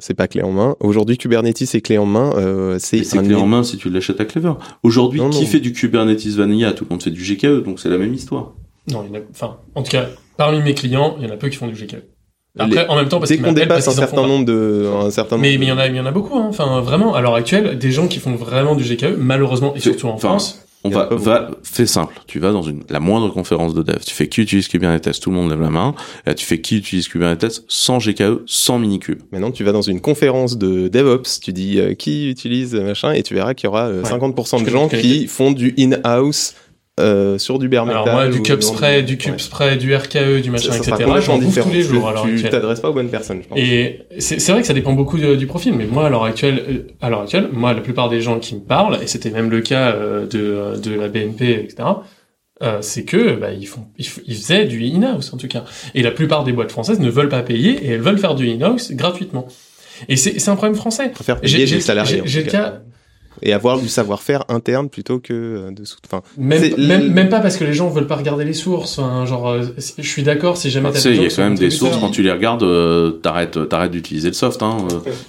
C'est 0.00 0.14
pas 0.14 0.26
clé 0.26 0.42
en 0.42 0.50
main. 0.50 0.74
Aujourd'hui, 0.80 1.16
Kubernetes 1.16 1.62
est 1.62 1.80
clé 1.80 1.98
en 1.98 2.06
main. 2.06 2.32
Euh, 2.36 2.78
c'est 2.80 3.02
clé 3.02 3.34
en 3.34 3.46
main 3.46 3.62
si 3.62 3.76
tu 3.76 3.90
l'achètes 3.90 4.20
à 4.20 4.24
Clever. 4.24 4.54
Aujourd'hui, 4.82 5.20
qui 5.30 5.40
non. 5.40 5.46
fait 5.46 5.60
du 5.60 5.72
Kubernetes 5.72 6.26
Vanilla? 6.26 6.72
Tout 6.72 6.84
le 6.84 6.90
monde 6.90 7.02
fait 7.02 7.12
du 7.12 7.22
GKE, 7.22 7.62
donc 7.64 7.78
c'est 7.78 7.88
la 7.90 7.98
même 7.98 8.12
histoire. 8.12 8.54
Non, 8.90 9.04
il 9.04 9.14
y 9.14 9.16
en 9.16 9.20
a, 9.20 9.22
enfin, 9.30 9.58
en 9.74 9.82
tout 9.82 9.92
cas, 9.92 10.08
parmi 10.36 10.60
mes 10.62 10.74
clients, 10.74 11.16
il 11.20 11.26
y 11.26 11.30
en 11.30 11.34
a 11.34 11.36
peu 11.36 11.48
qui 11.48 11.56
font 11.56 11.66
du 11.68 11.74
GKE. 11.74 12.02
Après, 12.58 12.82
Les- 12.84 12.88
en 12.88 12.94
même 12.96 13.08
temps, 13.08 13.18
parce 13.18 13.30
Dès 13.30 13.38
qu'on 13.38 13.52
dépasse 13.52 13.82
un 13.88 13.92
parce 13.94 13.96
certain 14.10 14.26
nombre 14.28 14.44
de, 14.44 14.88
un 15.06 15.10
certain 15.10 15.38
Mais, 15.38 15.48
nombre 15.48 15.60
mais 15.60 15.66
il 15.66 15.68
y 15.68 15.72
en 15.72 15.78
a, 15.78 15.86
il 15.88 15.96
y 15.96 16.00
en 16.00 16.06
a 16.06 16.12
beaucoup, 16.12 16.38
hein. 16.38 16.46
Enfin, 16.48 16.80
vraiment, 16.82 17.14
à 17.14 17.20
l'heure 17.20 17.34
actuelle, 17.34 17.78
des 17.78 17.90
gens 17.90 18.06
qui 18.06 18.20
font 18.20 18.36
vraiment 18.36 18.76
du 18.76 18.84
GKE, 18.84 19.16
malheureusement, 19.18 19.74
et 19.74 19.80
surtout 19.80 20.06
en 20.06 20.12
Enfin, 20.14 20.28
France. 20.28 20.60
On 20.86 20.90
va, 20.90 21.08
va, 21.10 21.50
fais 21.62 21.86
simple. 21.86 22.14
Tu 22.26 22.38
vas 22.40 22.52
dans 22.52 22.60
une, 22.60 22.82
la 22.90 23.00
moindre 23.00 23.30
conférence 23.30 23.72
de 23.72 23.82
dev. 23.82 23.96
Tu 24.06 24.14
fais 24.14 24.28
qui 24.28 24.42
utilise 24.42 24.68
Kubernetes, 24.68 25.18
tout 25.18 25.30
le 25.30 25.36
monde 25.36 25.48
lève 25.48 25.62
la 25.62 25.70
main. 25.70 25.94
Et 26.26 26.28
là, 26.28 26.34
tu 26.34 26.44
fais 26.44 26.60
qui 26.60 26.76
utilise 26.76 27.08
Kubernetes 27.08 27.62
sans 27.68 27.96
GKE, 28.00 28.42
sans 28.44 28.78
minikube. 28.78 29.20
Maintenant, 29.32 29.50
tu 29.50 29.64
vas 29.64 29.72
dans 29.72 29.80
une 29.80 30.02
conférence 30.02 30.58
de 30.58 30.88
DevOps, 30.88 31.40
tu 31.42 31.54
dis 31.54 31.80
euh, 31.80 31.94
qui 31.94 32.28
utilise 32.28 32.74
euh, 32.74 32.84
machin, 32.84 33.12
et 33.12 33.22
tu 33.22 33.32
verras 33.32 33.54
qu'il 33.54 33.66
y 33.66 33.68
aura 33.68 33.86
euh, 33.86 34.02
Ouais. 34.02 34.10
50% 34.10 34.60
de 34.60 34.66
Je 34.66 34.70
gens 34.70 34.88
qui 34.88 35.26
font 35.26 35.52
du 35.52 35.74
in-house 35.78 36.54
euh, 37.00 37.38
sur 37.38 37.58
du 37.58 37.68
bare 37.68 37.88
Alors 37.88 38.06
moi, 38.08 38.28
du 38.28 38.38
dans 38.38 38.60
spray, 38.60 39.02
du 39.02 39.14
ouais. 39.14 39.18
cube 39.18 39.40
spray, 39.40 39.76
du 39.76 39.94
RKE, 39.96 40.40
du 40.40 40.50
machin, 40.50 40.70
Ça- 40.72 40.82
ça 40.82 40.94
etc. 40.94 41.10
J'en 41.20 41.38
bouffe 41.38 41.60
tous 41.60 41.70
les 41.70 41.82
jours 41.82 42.08
l'heure 42.12 42.24
Tu 42.36 42.42
t'adresses 42.48 42.78
pas 42.80 42.90
aux 42.90 42.92
bonnes 42.92 43.08
personnes, 43.10 43.42
je 43.42 43.48
pense. 43.48 43.58
Et 43.58 44.02
c'est 44.20 44.48
vrai 44.52 44.60
que 44.60 44.66
ça 44.66 44.74
dépend 44.74 44.92
beaucoup 44.92 45.18
de- 45.18 45.34
du 45.34 45.46
profil, 45.48 45.74
mais 45.74 45.86
moi 45.86 46.06
à 46.06 46.10
l'heure 46.10 46.22
actuelle, 46.24 46.62
euh, 46.68 46.86
à 47.00 47.10
l'heure 47.10 47.22
actuelle, 47.22 47.48
moi 47.52 47.74
la 47.74 47.80
plupart 47.80 48.08
des 48.10 48.20
gens 48.20 48.38
qui 48.38 48.54
me 48.54 48.60
parlent, 48.60 48.98
et 49.02 49.08
c'était 49.08 49.30
même 49.30 49.50
le 49.50 49.60
cas 49.60 49.90
euh, 49.90 50.26
de, 50.26 50.38
euh, 50.40 50.76
de 50.78 50.94
la 50.94 51.08
BNP, 51.08 51.50
etc. 51.64 51.88
euh, 52.62 52.78
c'est 52.80 53.04
que 53.04 53.34
bah, 53.34 53.50
ils 53.50 53.66
font, 53.66 53.86
ils, 53.98 54.06
faisaient 54.06 54.64
du 54.64 54.80
in-house 54.84 55.32
en 55.32 55.36
tout 55.36 55.48
cas. 55.48 55.64
Et 55.96 56.02
la 56.02 56.12
plupart 56.12 56.44
des 56.44 56.52
boîtes 56.52 56.70
françaises 56.70 57.00
ne 57.00 57.10
veulent 57.10 57.28
pas 57.28 57.42
payer 57.42 57.72
et 57.84 57.88
elles 57.88 58.00
veulent 58.00 58.18
faire 58.18 58.36
du 58.36 58.48
in-house 58.48 58.92
gratuitement. 58.92 59.48
Et 60.08 60.14
c'est 60.16 60.38
c'est 60.38 60.50
un 60.50 60.56
problème 60.56 60.76
français. 60.76 61.08
préfère 61.08 61.38
J'ai- 61.42 61.66
le 61.66 62.42
cas. 62.42 62.82
Et 63.42 63.52
avoir 63.52 63.78
du 63.80 63.88
savoir-faire 63.88 64.44
interne 64.48 64.88
plutôt 64.88 65.18
que 65.18 65.32
euh, 65.32 65.70
de 65.70 65.84
sous. 65.84 65.96
Enfin, 66.06 66.22
Même, 66.38 66.62
même, 66.78 67.12
même 67.12 67.28
pas 67.28 67.40
parce 67.40 67.56
que 67.56 67.64
les 67.64 67.72
gens 67.74 67.88
veulent 67.90 68.06
pas 68.06 68.16
regarder 68.16 68.44
les 68.44 68.52
sources. 68.52 68.98
Enfin, 68.98 69.26
genre, 69.26 69.48
euh, 69.48 69.62
je 69.98 70.08
suis 70.08 70.22
d'accord 70.22 70.56
si 70.56 70.70
jamais 70.70 70.92
Tu 70.92 70.98
sais, 70.98 71.10
des 71.10 71.16
il 71.16 71.22
y 71.22 71.26
a 71.26 71.28
quand 71.30 71.42
même 71.42 71.56
des 71.58 71.70
sources, 71.70 71.98
quand 71.98 72.10
tu 72.10 72.22
les 72.22 72.30
regardes, 72.30 72.62
euh, 72.62 73.10
t'arrêtes, 73.10 73.68
t'arrêtes 73.68 73.90
d'utiliser 73.92 74.28
le 74.28 74.34
soft, 74.34 74.62
hein. 74.62 74.78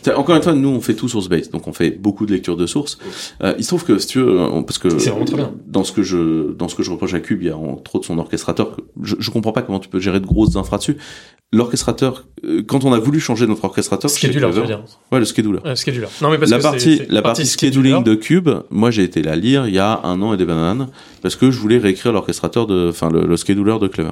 euh. 0.07 0.15
Encore 0.15 0.35
une 0.35 0.41
fois, 0.43 0.53
nous, 0.53 0.69
on 0.69 0.81
fait 0.81 0.93
tout 0.93 1.09
source-based. 1.09 1.51
Donc, 1.51 1.67
on 1.67 1.73
fait 1.73 1.91
beaucoup 1.91 2.25
de 2.25 2.31
lecture 2.33 2.55
de 2.57 2.65
sources. 2.67 2.97
Euh, 3.43 3.53
il 3.57 3.63
se 3.63 3.69
trouve 3.69 3.83
que, 3.85 3.97
si 3.97 4.07
tu 4.07 4.19
veux, 4.19 4.39
on- 4.39 4.63
parce 4.63 4.77
que, 4.77 4.97
C'est 4.99 5.09
vraiment 5.09 5.25
très 5.25 5.35
bien. 5.37 5.51
dans 5.67 5.83
ce 5.83 5.91
que 5.91 6.03
je, 6.03 6.51
dans 6.53 6.67
ce 6.67 6.75
que 6.75 6.83
je 6.83 6.91
reproche 6.91 7.13
à 7.13 7.19
Cube, 7.19 7.41
il 7.41 7.47
y 7.47 7.51
a 7.51 7.57
entre 7.57 7.95
autres 7.95 8.05
son 8.05 8.17
orchestrateur. 8.19 8.75
que 8.75 8.81
Je, 9.03 9.15
je 9.19 9.31
comprends 9.31 9.51
pas 9.51 9.61
comment 9.61 9.79
tu 9.79 9.89
peux 9.89 9.99
gérer 9.99 10.19
de 10.19 10.25
grosses 10.25 10.55
infras 10.55 10.77
dessus. 10.77 10.97
L'orchestrateur, 11.53 12.25
euh, 12.43 12.63
quand 12.63 12.83
on 12.83 12.91
a 12.91 12.99
voulu 12.99 13.19
changer 13.19 13.47
notre 13.47 13.63
orchestrateur, 13.63 14.09
Scheduler, 14.09 14.51
dire. 14.51 14.83
Ouais, 15.11 15.19
le 15.19 15.25
scheduler. 15.25 15.59
Euh, 15.65 15.75
scheduler. 15.75 16.07
Non, 16.21 16.29
mais 16.29 16.37
parce 16.37 16.51
la 16.51 16.57
que 16.57 16.63
partie, 16.63 17.01
la 17.07 17.21
partie 17.21 17.45
scheduling 17.45 18.03
de 18.03 18.15
Cube, 18.15 18.49
moi 18.71 18.91
j'ai 18.91 19.03
été 19.03 19.21
la 19.21 19.35
lire 19.35 19.67
il 19.67 19.73
y 19.73 19.79
a 19.79 20.01
un 20.03 20.21
an 20.21 20.33
et 20.33 20.37
des 20.37 20.45
bananes 20.45 20.89
parce 21.21 21.35
que 21.35 21.51
je 21.51 21.59
voulais 21.59 21.77
réécrire 21.77 22.11
l'orchestrateur 22.11 22.67
de, 22.67 22.89
enfin 22.89 23.09
le, 23.09 23.25
le 23.25 23.37
scheduler 23.37 23.77
de 23.79 23.87
Clever. 23.87 24.11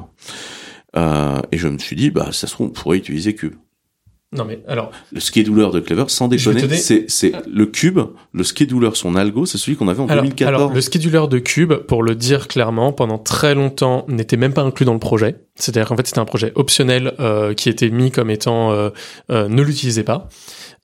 Euh, 0.95 1.41
et 1.51 1.57
je 1.57 1.68
me 1.68 1.80
suis 1.80 1.95
dit, 1.95 2.11
bah 2.11 2.30
ça 2.31 2.47
se 2.47 2.53
trouve 2.53 2.68
on 2.68 2.69
pourrait 2.69 2.97
utiliser 2.97 3.35
Cube. 3.35 3.55
Non, 4.35 4.45
mais 4.45 4.61
alors, 4.68 4.91
Le 5.11 5.19
scheduler 5.19 5.69
de 5.73 5.80
Clever, 5.80 6.05
sans 6.07 6.27
déconner, 6.27 6.68
c'est 6.76 7.05
c'est 7.07 7.34
le 7.51 7.65
Cube, 7.65 7.99
le 8.34 8.43
scheduler 8.43 8.89
son 8.93 9.15
algo, 9.15 9.45
c'est 9.45 9.57
celui 9.57 9.77
qu'on 9.77 9.88
avait 9.88 10.01
en 10.01 10.07
alors, 10.07 10.23
2014. 10.23 10.47
alors, 10.47 10.73
le 10.73 10.81
scheduler 10.81 11.26
de 11.30 11.39
Cube, 11.39 11.73
pour 11.73 12.03
le 12.03 12.15
dire 12.15 12.47
clairement, 12.47 12.91
pendant 12.91 13.18
très 13.18 13.55
longtemps, 13.55 14.05
n'était 14.07 14.38
même 14.38 14.53
pas 14.53 14.64
inclus 14.64 14.85
dans 14.85 14.93
le 14.93 14.99
projet. 14.99 15.35
C'est-à-dire 15.55 15.88
qu'en 15.88 15.95
fait, 15.95 16.07
c'était 16.07 16.19
un 16.19 16.26
projet 16.26 16.51
optionnel 16.55 17.14
euh, 17.19 17.53
qui 17.53 17.69
était 17.69 17.89
mis 17.89 18.11
comme 18.11 18.30
étant 18.30 18.72
euh, 18.72 18.89
euh, 19.30 19.47
ne 19.47 19.61
l'utilisez 19.61 20.03
pas. 20.03 20.30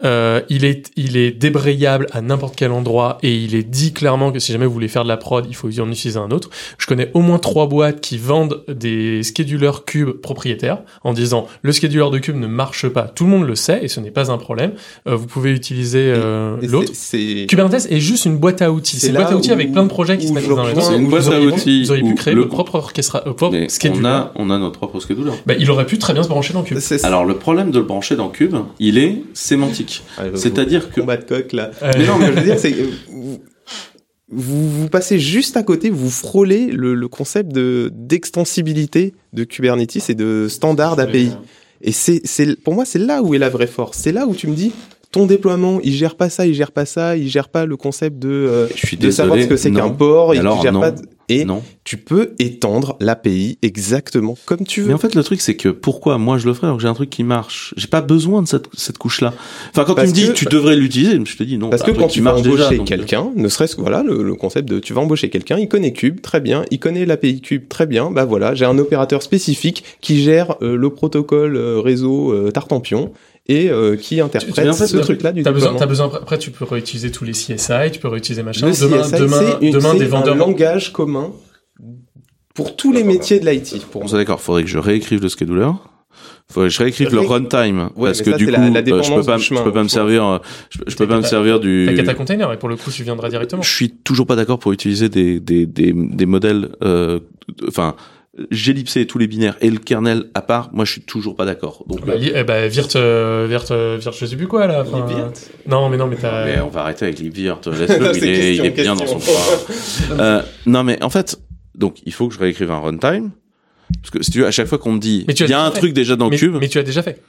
Euh, 0.05 0.39
il 0.47 0.63
est 0.63 0.91
il 0.95 1.17
est 1.17 1.31
débrayable 1.31 2.07
à 2.11 2.21
n'importe 2.21 2.55
quel 2.55 2.71
endroit 2.71 3.17
et 3.21 3.35
il 3.35 3.53
est 3.53 3.63
dit 3.63 3.91
clairement 3.91 4.31
que 4.31 4.39
si 4.39 4.53
jamais 4.53 4.65
vous 4.65 4.71
voulez 4.71 4.87
faire 4.87 5.03
de 5.03 5.09
la 5.09 5.17
prod, 5.17 5.45
il 5.49 5.55
faut 5.55 5.67
en 5.81 5.91
utiliser 5.91 6.17
un 6.17 6.31
autre. 6.31 6.49
Je 6.77 6.85
connais 6.87 7.11
au 7.13 7.19
moins 7.19 7.37
trois 7.37 7.67
boîtes 7.67 7.99
qui 7.99 8.17
vendent 8.17 8.63
des 8.69 9.23
schedulers 9.23 9.83
cube 9.85 10.11
propriétaires 10.11 10.77
en 11.03 11.11
disant 11.11 11.47
le 11.63 11.73
scheduler 11.73 12.09
de 12.13 12.17
cube 12.19 12.37
ne 12.37 12.47
marche 12.47 12.87
pas. 12.87 13.03
Tout 13.03 13.25
le 13.25 13.29
monde 13.31 13.45
le 13.45 13.55
sait 13.55 13.79
et 13.83 13.89
ce 13.89 13.99
n'est 13.99 14.09
pas 14.11 14.31
un 14.31 14.37
problème. 14.37 14.71
Euh, 15.07 15.17
vous 15.17 15.27
pouvez 15.27 15.51
utiliser 15.51 16.13
euh, 16.15 16.55
l'autre. 16.61 16.93
Kubernetes 17.47 17.87
est 17.91 17.99
juste 17.99 18.23
une 18.23 18.37
boîte 18.37 18.61
à 18.61 18.71
outils. 18.71 18.99
C'est 19.01 19.07
une 19.09 19.15
boîte 19.15 19.33
à 19.33 19.35
outils 19.35 19.49
où- 19.49 19.53
avec 19.53 19.73
plein 19.73 19.83
de 19.83 19.89
projets 19.89 20.17
qui 20.17 20.27
se 20.29 20.33
mettent 20.33 20.47
dans 20.47 20.65
les 20.65 20.75
C'est 20.79 20.95
une 20.95 21.03
Vous 21.05 21.09
boîte 21.09 21.27
à 21.27 21.31
auriez- 21.31 21.47
outils 21.47 21.83
Vous 21.83 21.91
auriez 21.91 22.03
pu 22.03 22.15
créer 22.15 22.33
le- 22.35 22.41
votre 22.43 22.53
propre 22.53 22.75
orchestra, 22.75 23.23
euh, 23.27 23.33
propre 23.33 23.57
scheduler. 23.67 23.99
on 24.01 24.05
a, 24.05 24.31
on 24.35 24.49
a 24.49 24.57
notre 24.57 24.77
propre 24.77 25.01
scheduler. 25.01 25.31
Bah, 25.45 25.55
il 25.59 25.69
aurait 25.69 25.85
pu 25.85 25.97
très 25.97 26.13
bien 26.13 26.23
se 26.23 26.29
brancher 26.29 26.53
dans 26.53 26.63
Cube. 26.63 26.79
Alors 27.03 27.25
le 27.25 27.35
problème 27.35 27.71
de 27.71 27.79
le 27.79 27.85
brancher 27.85 28.15
dans 28.15 28.29
Cube, 28.29 28.55
il 28.79 28.97
est 28.97 29.23
sémantique. 29.33 29.88
Ouais, 30.17 30.31
C'est-à-dire 30.35 30.89
que 30.89 30.99
combat 30.99 31.17
de 31.17 31.23
coq 31.23 31.53
là. 31.53 31.71
Mais 31.81 32.05
non, 32.05 32.17
mais 32.17 32.27
je 32.27 32.31
veux 32.31 32.43
dire, 32.43 32.59
c'est 32.59 32.71
que 32.71 32.83
vous, 34.31 34.69
vous, 34.69 34.89
passez 34.89 35.19
juste 35.19 35.57
à 35.57 35.63
côté, 35.63 35.89
vous 35.89 36.09
frôlez 36.09 36.67
le, 36.67 36.93
le 36.93 37.07
concept 37.07 37.51
de 37.51 37.91
d'extensibilité 37.93 39.13
de 39.33 39.43
Kubernetes 39.43 40.09
et 40.09 40.15
de 40.15 40.47
standard 40.49 40.99
API. 40.99 41.31
Et 41.81 41.91
c'est, 41.91 42.21
c'est, 42.25 42.61
pour 42.61 42.73
moi, 42.73 42.85
c'est 42.85 42.99
là 42.99 43.23
où 43.23 43.33
est 43.33 43.37
la 43.37 43.49
vraie 43.49 43.67
force. 43.67 43.97
C'est 43.99 44.11
là 44.11 44.27
où 44.27 44.35
tu 44.35 44.47
me 44.47 44.55
dis, 44.55 44.73
ton 45.11 45.25
déploiement, 45.25 45.79
il 45.83 45.93
gère 45.93 46.15
pas 46.15 46.29
ça, 46.29 46.45
il 46.45 46.53
gère 46.53 46.71
pas 46.71 46.85
ça, 46.85 47.17
il 47.17 47.27
gère 47.29 47.49
pas 47.49 47.65
le 47.65 47.77
concept 47.77 48.19
de, 48.19 48.29
euh, 48.29 48.67
je 48.75 48.85
suis 48.87 48.95
de 48.97 49.01
désolé. 49.01 49.15
savoir 49.15 49.41
ce 49.41 49.47
que 49.47 49.57
c'est 49.57 49.71
qu'un 49.71 49.89
port, 49.89 50.35
il 50.35 50.41
gère 50.61 50.71
non. 50.73 50.79
pas. 50.81 50.91
de- 50.91 51.01
Et 51.31 51.45
Non. 51.45 51.61
tu 51.83 51.97
peux 51.97 52.31
étendre 52.39 52.97
l'API 52.99 53.59
exactement 53.61 54.35
comme 54.47 54.65
tu 54.65 54.81
veux. 54.81 54.87
Mais 54.87 54.93
en 54.95 54.97
fait, 54.97 55.13
le 55.13 55.23
truc, 55.23 55.41
c'est 55.41 55.55
que 55.55 55.69
pourquoi 55.69 56.17
moi 56.17 56.39
je 56.39 56.47
le 56.47 56.55
ferais 56.55 56.65
alors 56.65 56.77
que 56.77 56.81
j'ai 56.81 56.87
un 56.87 56.95
truc 56.95 57.11
qui 57.11 57.23
marche? 57.23 57.75
J'ai 57.77 57.85
pas 57.87 58.01
besoin 58.01 58.41
de 58.41 58.47
cette, 58.47 58.65
cette 58.75 58.97
couche-là. 58.97 59.31
Enfin, 59.69 59.83
quand 59.85 59.93
Parce 59.93 60.11
tu 60.11 60.21
me 60.21 60.25
dis 60.25 60.31
que- 60.33 60.37
tu 60.37 60.45
devrais 60.45 60.75
l'utiliser, 60.75 61.19
je 61.23 61.37
te 61.37 61.43
dis 61.43 61.59
non. 61.59 61.69
Parce 61.69 61.83
que 61.83 61.91
quand 61.91 62.07
tu 62.07 62.21
vas 62.21 62.35
embaucher 62.35 62.79
euh, 62.79 62.83
quelqu'un, 62.83 63.29
ne 63.35 63.47
serait-ce 63.47 63.75
que 63.75 63.81
voilà 63.81 64.01
le, 64.01 64.23
le 64.23 64.33
concept 64.33 64.67
de 64.67 64.79
tu 64.79 64.93
vas 64.93 65.01
embaucher 65.01 65.29
quelqu'un, 65.29 65.59
il 65.59 65.67
connaît 65.67 65.93
Cube 65.93 66.19
très 66.21 66.39
bien, 66.41 66.65
il 66.71 66.79
connaît 66.79 67.05
l'API 67.05 67.41
Cube 67.41 67.67
très 67.69 67.85
bien, 67.85 68.09
bah 68.09 68.25
voilà, 68.25 68.55
j'ai 68.55 68.65
un 68.65 68.79
opérateur 68.79 69.21
spécifique 69.21 69.83
qui 70.01 70.23
gère 70.23 70.55
euh, 70.63 70.75
le 70.75 70.89
protocole 70.89 71.55
euh, 71.57 71.79
réseau 71.79 72.33
euh, 72.33 72.49
Tartampion 72.49 73.11
et 73.49 73.69
euh, 73.69 73.95
qui 73.97 74.21
interprète 74.21 74.69
en 74.69 74.73
fait, 74.73 74.87
ce 74.87 74.97
truc-là 74.97 75.31
du 75.33 75.43
T'as 75.43 75.51
besoin, 75.51 75.73
t'as 75.75 75.85
besoin, 75.87 76.09
après 76.13 76.37
tu 76.37 76.51
peux 76.51 76.65
réutiliser 76.65 77.11
tous 77.11 77.25
les 77.25 77.31
CSI, 77.33 77.91
tu 77.91 77.99
peux 77.99 78.07
réutiliser 78.07 78.43
machin. 78.43 78.67
Le 78.67 78.73
demain, 78.79 79.01
CSI, 79.01 79.11
demain, 79.19 79.57
une- 79.61 79.71
demain 79.73 79.89
c'est 79.93 79.97
des 79.99 80.05
vendeurs. 80.05 80.35
un 80.35 80.37
langage 80.37 80.93
commun 80.93 81.31
pour 82.53 82.75
tous 82.75 82.91
les 82.91 83.03
métiers 83.03 83.39
de 83.39 83.49
l'IT. 83.49 83.85
Pour 83.91 84.05
d'accord, 84.05 84.39
faudrait 84.39 84.63
que 84.63 84.69
je 84.69 84.77
réécrive 84.77 85.21
le 85.21 85.29
scheduler. 85.29 85.69
Faudrait 86.51 86.69
que 86.69 86.73
je 86.73 86.79
réécrive 86.79 87.11
le 87.13 87.19
runtime 87.19 87.89
Ouais, 87.95 88.09
parce 88.09 88.21
que 88.23 88.31
ça, 88.31 88.37
du 88.37 88.45
coup, 88.45 88.51
la- 88.51 88.57
la 88.57 88.79
euh, 88.79 89.03
je 89.03 89.13
peux 89.13 89.23
pas, 89.23 89.37
je 89.37 89.53
peux 89.63 89.71
pas 89.71 89.83
me 89.83 89.87
servir, 89.87 90.41
je, 90.71 90.79
je 90.87 90.95
peux 90.95 91.07
pas 91.07 91.17
me 91.17 91.21
servir 91.23 91.59
du. 91.59 91.91
Kata 91.95 92.13
Container 92.15 92.51
et 92.53 92.57
pour 92.57 92.69
le 92.69 92.75
coup 92.75 92.89
tu 92.91 93.03
viendras 93.03 93.29
directement. 93.29 93.61
Je 93.61 93.71
suis 93.71 93.89
toujours 93.91 94.25
pas 94.25 94.35
d'accord 94.35 94.57
pour 94.59 94.71
utiliser 94.71 95.09
des 95.09 95.39
des 95.39 95.65
des, 95.65 95.93
des 95.93 96.25
modèles. 96.25 96.69
euh, 96.83 97.19
J'ellipsé 98.51 99.07
tous 99.07 99.17
les 99.17 99.27
binaires 99.27 99.57
et 99.59 99.69
le 99.71 99.79
kernel 99.79 100.25
à 100.35 100.41
part. 100.41 100.69
Moi, 100.71 100.85
je 100.85 100.91
suis 100.91 101.01
toujours 101.01 101.35
pas 101.35 101.45
d'accord. 101.45 101.83
Donc, 101.87 102.05
Bah, 102.05 102.15
li- 102.15 102.31
eh 102.33 102.43
bah, 102.43 102.67
Virt, 102.67 102.95
euh, 102.95 103.47
Virt, 103.49 103.71
euh, 103.71 103.97
Virt, 103.99 104.13
je 104.17 104.25
sais 104.25 104.35
plus 104.35 104.47
quoi 104.47 104.67
là. 104.67 104.83
enfin, 104.87 105.07
Non, 105.67 105.89
mais 105.89 105.97
non, 105.97 106.05
mais 106.07 106.15
t'as. 106.15 106.45
Mais 106.45 106.61
on 106.61 106.69
va 106.69 106.81
arrêter 106.81 107.05
avec 107.05 107.19
Libvirt. 107.19 107.61
Laisse-le, 107.67 108.13
C'est 108.13 108.19
il 108.19 108.23
est, 108.29 108.55
il 108.55 108.65
est 108.65 108.69
bien 108.69 108.95
dans 108.95 109.07
son 109.07 109.19
coin. 109.19 110.17
Euh, 110.19 110.41
non, 110.67 110.83
mais 110.83 111.03
en 111.03 111.09
fait, 111.09 111.39
donc 111.75 111.97
il 112.05 112.13
faut 112.13 112.27
que 112.27 112.35
je 112.35 112.39
réécrive 112.39 112.69
un 112.71 112.79
runtime. 112.79 113.31
Parce 114.01 114.11
que 114.11 114.21
si 114.23 114.29
tu 114.29 114.39
veux, 114.41 114.45
à 114.45 114.51
chaque 114.51 114.67
fois 114.67 114.77
qu'on 114.77 114.91
me 114.93 114.99
dit, 114.99 115.25
il 115.27 115.49
y 115.49 115.53
a 115.53 115.63
un 115.65 115.71
fait. 115.71 115.79
truc 115.79 115.93
déjà 115.93 116.15
dans 116.15 116.29
mais, 116.29 116.37
Cube. 116.37 116.55
mais 116.61 116.67
tu 116.67 116.77
as 116.77 116.83
déjà 116.83 117.01
fait. 117.01 117.19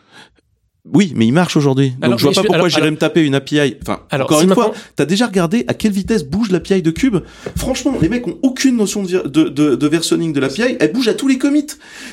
Oui, 0.93 1.12
mais 1.15 1.27
il 1.27 1.32
marche 1.32 1.57
aujourd'hui. 1.59 1.93
Alors, 2.01 2.12
Donc 2.12 2.19
je 2.20 2.24
vois 2.24 2.32
pas 2.32 2.40
je- 2.40 2.47
pourquoi 2.47 2.69
j'irais 2.70 2.90
me 2.90 2.97
taper 2.97 3.20
une 3.23 3.35
API. 3.35 3.77
Enfin, 3.82 4.01
Alors, 4.11 4.27
encore 4.27 4.39
si 4.39 4.44
une 4.44 4.48
maintenant- 4.48 4.65
fois, 4.73 4.74
t'as 4.97 5.05
déjà 5.05 5.27
regardé 5.27 5.65
à 5.69 5.74
quelle 5.74 5.93
vitesse 5.93 6.24
bouge 6.24 6.51
l'API 6.51 6.81
de 6.81 6.90
Cube? 6.90 7.19
Franchement, 7.57 7.94
les 8.01 8.09
mecs 8.09 8.27
ont 8.27 8.39
aucune 8.43 8.77
notion 8.78 9.02
de, 9.02 9.09
vir- 9.09 9.28
de, 9.28 9.44
de, 9.51 9.74
de 9.74 9.86
versionning 9.89 10.32
de 10.32 10.40
l'API. 10.40 10.77
Elle 10.81 10.93
bouge 10.93 11.07
à 11.09 11.15
tous 11.15 11.28
les 11.28 11.36
commits. 11.36 11.66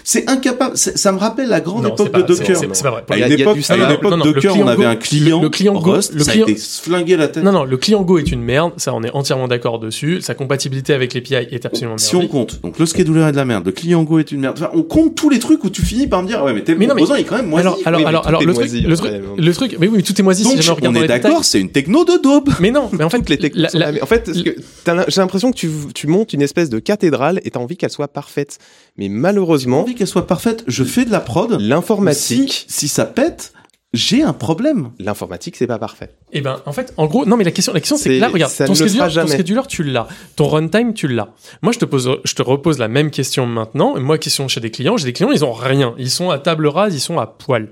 C'est 0.04 0.30
incapable. 0.30 0.76
Ça 0.78 1.12
me 1.14 1.18
rappelle 1.18 1.48
la 1.48 1.62
grande 1.62 1.84
Non, 1.84 1.94
époque 1.94 2.10
pas- 2.10 2.22
de 2.22 2.28
Docker. 2.28 2.58
c'est- 2.58 2.84
pas 2.84 2.92
vrai. 2.92 3.04
À 3.10 3.16
Il 3.16 3.20
y 3.20 3.24
a- 3.24 3.28
une 3.28 3.34
époque, 3.40 3.54
du 3.54 3.60
à 3.60 3.60
une 3.60 3.64
standard. 3.64 3.92
époque, 3.92 4.12
Non, 4.12 4.18
non, 4.18 4.26
le 4.26 4.34
Docker, 4.34 4.52
client 4.52 4.66
on 4.66 4.68
avait 4.70 4.84
Go- 4.84 4.90
un 4.90 4.96
client, 4.98 5.38
le- 5.38 5.44
le 5.44 5.50
client 5.50 5.74
Go- 5.80 5.92
Rust, 5.94 6.14
le 6.14 6.24
ça 6.26 6.32
client- 6.34 6.48
a 6.48 6.52
été 6.52 6.60
flingué 6.62 7.16
la 7.16 7.28
tête. 7.30 7.44
Non, 7.44 7.54
non, 7.54 7.64
le 7.64 7.78
client 7.78 8.02
Go 8.02 8.18
est 8.20 8.32
une 8.32 8.42
merde. 8.42 8.74
Ça, 8.76 8.94
on 8.94 9.02
est 9.04 9.12
entièrement 9.12 9.48
d'accord 9.48 9.80
dessus. 9.80 10.20
Sa 10.22 10.34
compatibilité 10.34 10.94
avec 10.94 11.14
l'API 11.14 11.36
est 11.52 11.66
absolument 11.66 11.98
Si 11.98 12.16
on 12.18 12.28
compte, 12.28 12.62
donc 12.62 12.78
le 12.80 12.86
scheduler 12.86 13.22
est 13.22 13.32
de 13.32 13.38
la 13.38 13.46
merde, 13.46 13.66
le 13.66 13.72
client 13.72 14.04
Go 14.04 14.20
est 14.20 14.30
une 14.34 14.42
merde. 14.42 14.58
Enfin, 14.60 14.72
on 14.74 14.84
compte 14.84 15.16
tous 15.16 15.30
les 15.30 15.40
trucs 15.40 15.64
où 15.64 15.70
tu 15.70 15.84
finis 15.84 16.08
par 16.08 16.22
me 16.22 16.28
dire, 16.28 16.44
ouais, 16.44 16.54
mais 16.54 16.64
tel 16.66 16.78
Mais 16.78 16.86
non, 16.86 16.96
mais- 16.96 17.02
composant 17.02 17.16
il 17.16 17.22
est 17.22 17.24
quand 17.24 17.38
même. 17.38 17.54
Alors, 17.54 17.78
alors, 17.86 18.28
alors, 18.28 18.42
le 18.60 18.68
truc, 18.68 18.72
moisi, 18.72 18.82
le 18.82 18.96
truc, 18.98 19.12
bon. 19.24 19.36
le 19.38 19.54
truc, 19.54 19.78
mais 19.80 19.88
oui, 19.88 19.94
mais 19.98 20.04
tout 20.04 20.20
est 20.20 20.24
moisi 20.24 20.44
si 20.44 20.50
donc 20.50 20.62
jamais 20.62 20.72
on 20.74 20.76
regarde 20.76 20.98
on 20.98 21.04
est 21.04 21.08
d'accord, 21.08 21.46
c'est 21.46 21.60
une 21.62 21.72
techno 21.72 22.06
de 22.06 22.22
daube. 22.22 22.50
Mais 22.60 22.72
non, 22.72 22.90
mais 22.94 23.04
en 23.04 23.10
fait, 23.12 23.28
les 23.30 23.52
la- 23.54 23.70
la-. 23.74 24.04
En 24.04 24.06
fait, 24.06 24.30
j'ai 24.34 25.22
l'impression 25.22 25.52
que 25.52 25.58
tu, 25.58 25.70
tu 25.94 26.08
montes 26.08 26.34
une 26.34 26.42
espèce 26.42 26.70
de 26.70 26.80
cathédrale 26.80 27.40
et 27.44 27.52
t'as 27.52 27.60
envie 27.60 27.78
qu'elle 27.78 27.90
soit 27.92 28.08
parfaite. 28.08 28.58
Mais 28.98 29.10
malheureusement, 29.10 29.82
envie 29.82 29.96
qu'elle 29.96 30.08
soit 30.08 30.28
parfaite. 30.28 30.64
Je 30.68 30.84
fais 30.84 31.06
de 31.06 31.12
la 31.12 31.20
prod. 31.20 31.60
l'informatique, 31.60 32.66
Si, 32.68 32.74
si 32.80 32.88
ça 32.88 33.06
pète, 33.06 33.54
j'ai 33.94 34.22
un 34.22 34.34
problème. 34.34 34.92
l'informatique, 35.00 35.56
c'est 35.56 35.66
pas 35.66 35.80
parfait. 35.80 36.10
Eh 36.34 36.42
ben, 36.42 36.62
en 36.66 36.74
fait, 36.74 36.94
en 36.98 37.06
gros, 37.08 37.26
non, 37.26 37.38
mais 37.38 37.46
la 37.46 37.52
question, 37.52 37.72
la 37.74 37.80
question, 37.80 37.96
c'est 37.98 38.10
que 38.10 38.20
là, 38.20 38.28
regarde, 38.28 38.52
ton 38.54 38.76
scheduler, 38.76 39.00
ton 39.14 39.28
scheduler, 39.28 39.62
tu 39.68 39.84
l'as. 39.84 40.08
Ton 40.36 40.48
runtime, 40.48 40.94
tu 40.94 41.08
l'as. 41.08 41.30
Moi, 41.62 41.72
je 41.72 41.80
te 41.80 41.86
pose, 41.86 42.10
je 42.24 42.34
te 42.36 42.42
repose 42.42 42.80
la 42.80 42.90
même 42.90 43.12
question 43.12 43.46
maintenant. 43.46 43.98
Moi, 44.00 44.18
question 44.18 44.48
chez 44.50 44.60
des 44.60 44.72
clients, 44.72 44.98
j'ai 44.98 45.06
des 45.06 45.14
clients, 45.14 45.32
ils 45.32 45.46
ont 45.46 45.54
rien. 45.54 45.96
Ils 45.98 46.12
sont 46.12 46.30
à 46.32 46.38
table 46.38 46.68
rase, 46.68 46.94
ils 46.96 47.00
sont 47.00 47.18
à 47.18 47.28
poil. 47.28 47.70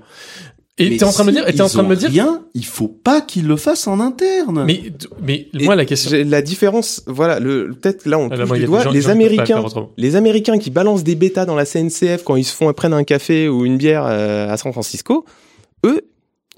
Et 0.78 0.90
Mais 0.90 0.96
t'es 0.98 1.04
en 1.04 1.10
train 1.12 1.24
de 1.24 1.28
me 1.28 1.32
dire, 1.32 1.48
et 1.48 1.54
t'es 1.54 1.62
en 1.62 1.68
train 1.68 1.82
de 1.82 1.88
me 1.88 1.96
dire, 1.96 2.10
rien. 2.10 2.42
Il 2.52 2.66
faut 2.66 2.88
pas 2.88 3.22
qu'ils 3.22 3.46
le 3.46 3.56
fassent 3.56 3.86
en 3.86 3.98
interne. 3.98 4.62
mais, 4.66 4.82
mais, 5.22 5.48
Et 5.58 5.64
moi, 5.64 5.74
la 5.74 5.86
question, 5.86 6.10
La 6.26 6.42
différence, 6.42 7.02
voilà, 7.06 7.40
le 7.40 7.70
peut-être 7.72 8.04
là 8.04 8.18
on 8.18 8.28
Ah, 8.30 8.36
touche 8.36 8.46
moi, 8.48 8.58
du 8.58 8.64
doigt. 8.66 8.82
gens- 8.82 8.90
Les 8.90 9.00
gens 9.00 9.10
Américains, 9.10 9.64
les 9.96 10.16
Américains 10.16 10.58
qui 10.58 10.70
balancent 10.70 11.02
des 11.02 11.14
bêtas 11.14 11.46
dans 11.46 11.54
la 11.54 11.64
CNCF 11.64 12.24
quand 12.24 12.36
ils 12.36 12.44
se 12.44 12.54
font 12.54 12.70
prendre 12.74 12.94
un 12.96 13.04
café 13.04 13.48
ou 13.48 13.64
une 13.64 13.78
bière 13.78 14.04
euh, 14.06 14.50
à 14.50 14.56
San 14.58 14.70
Francisco, 14.72 15.24
eux, 15.86 16.02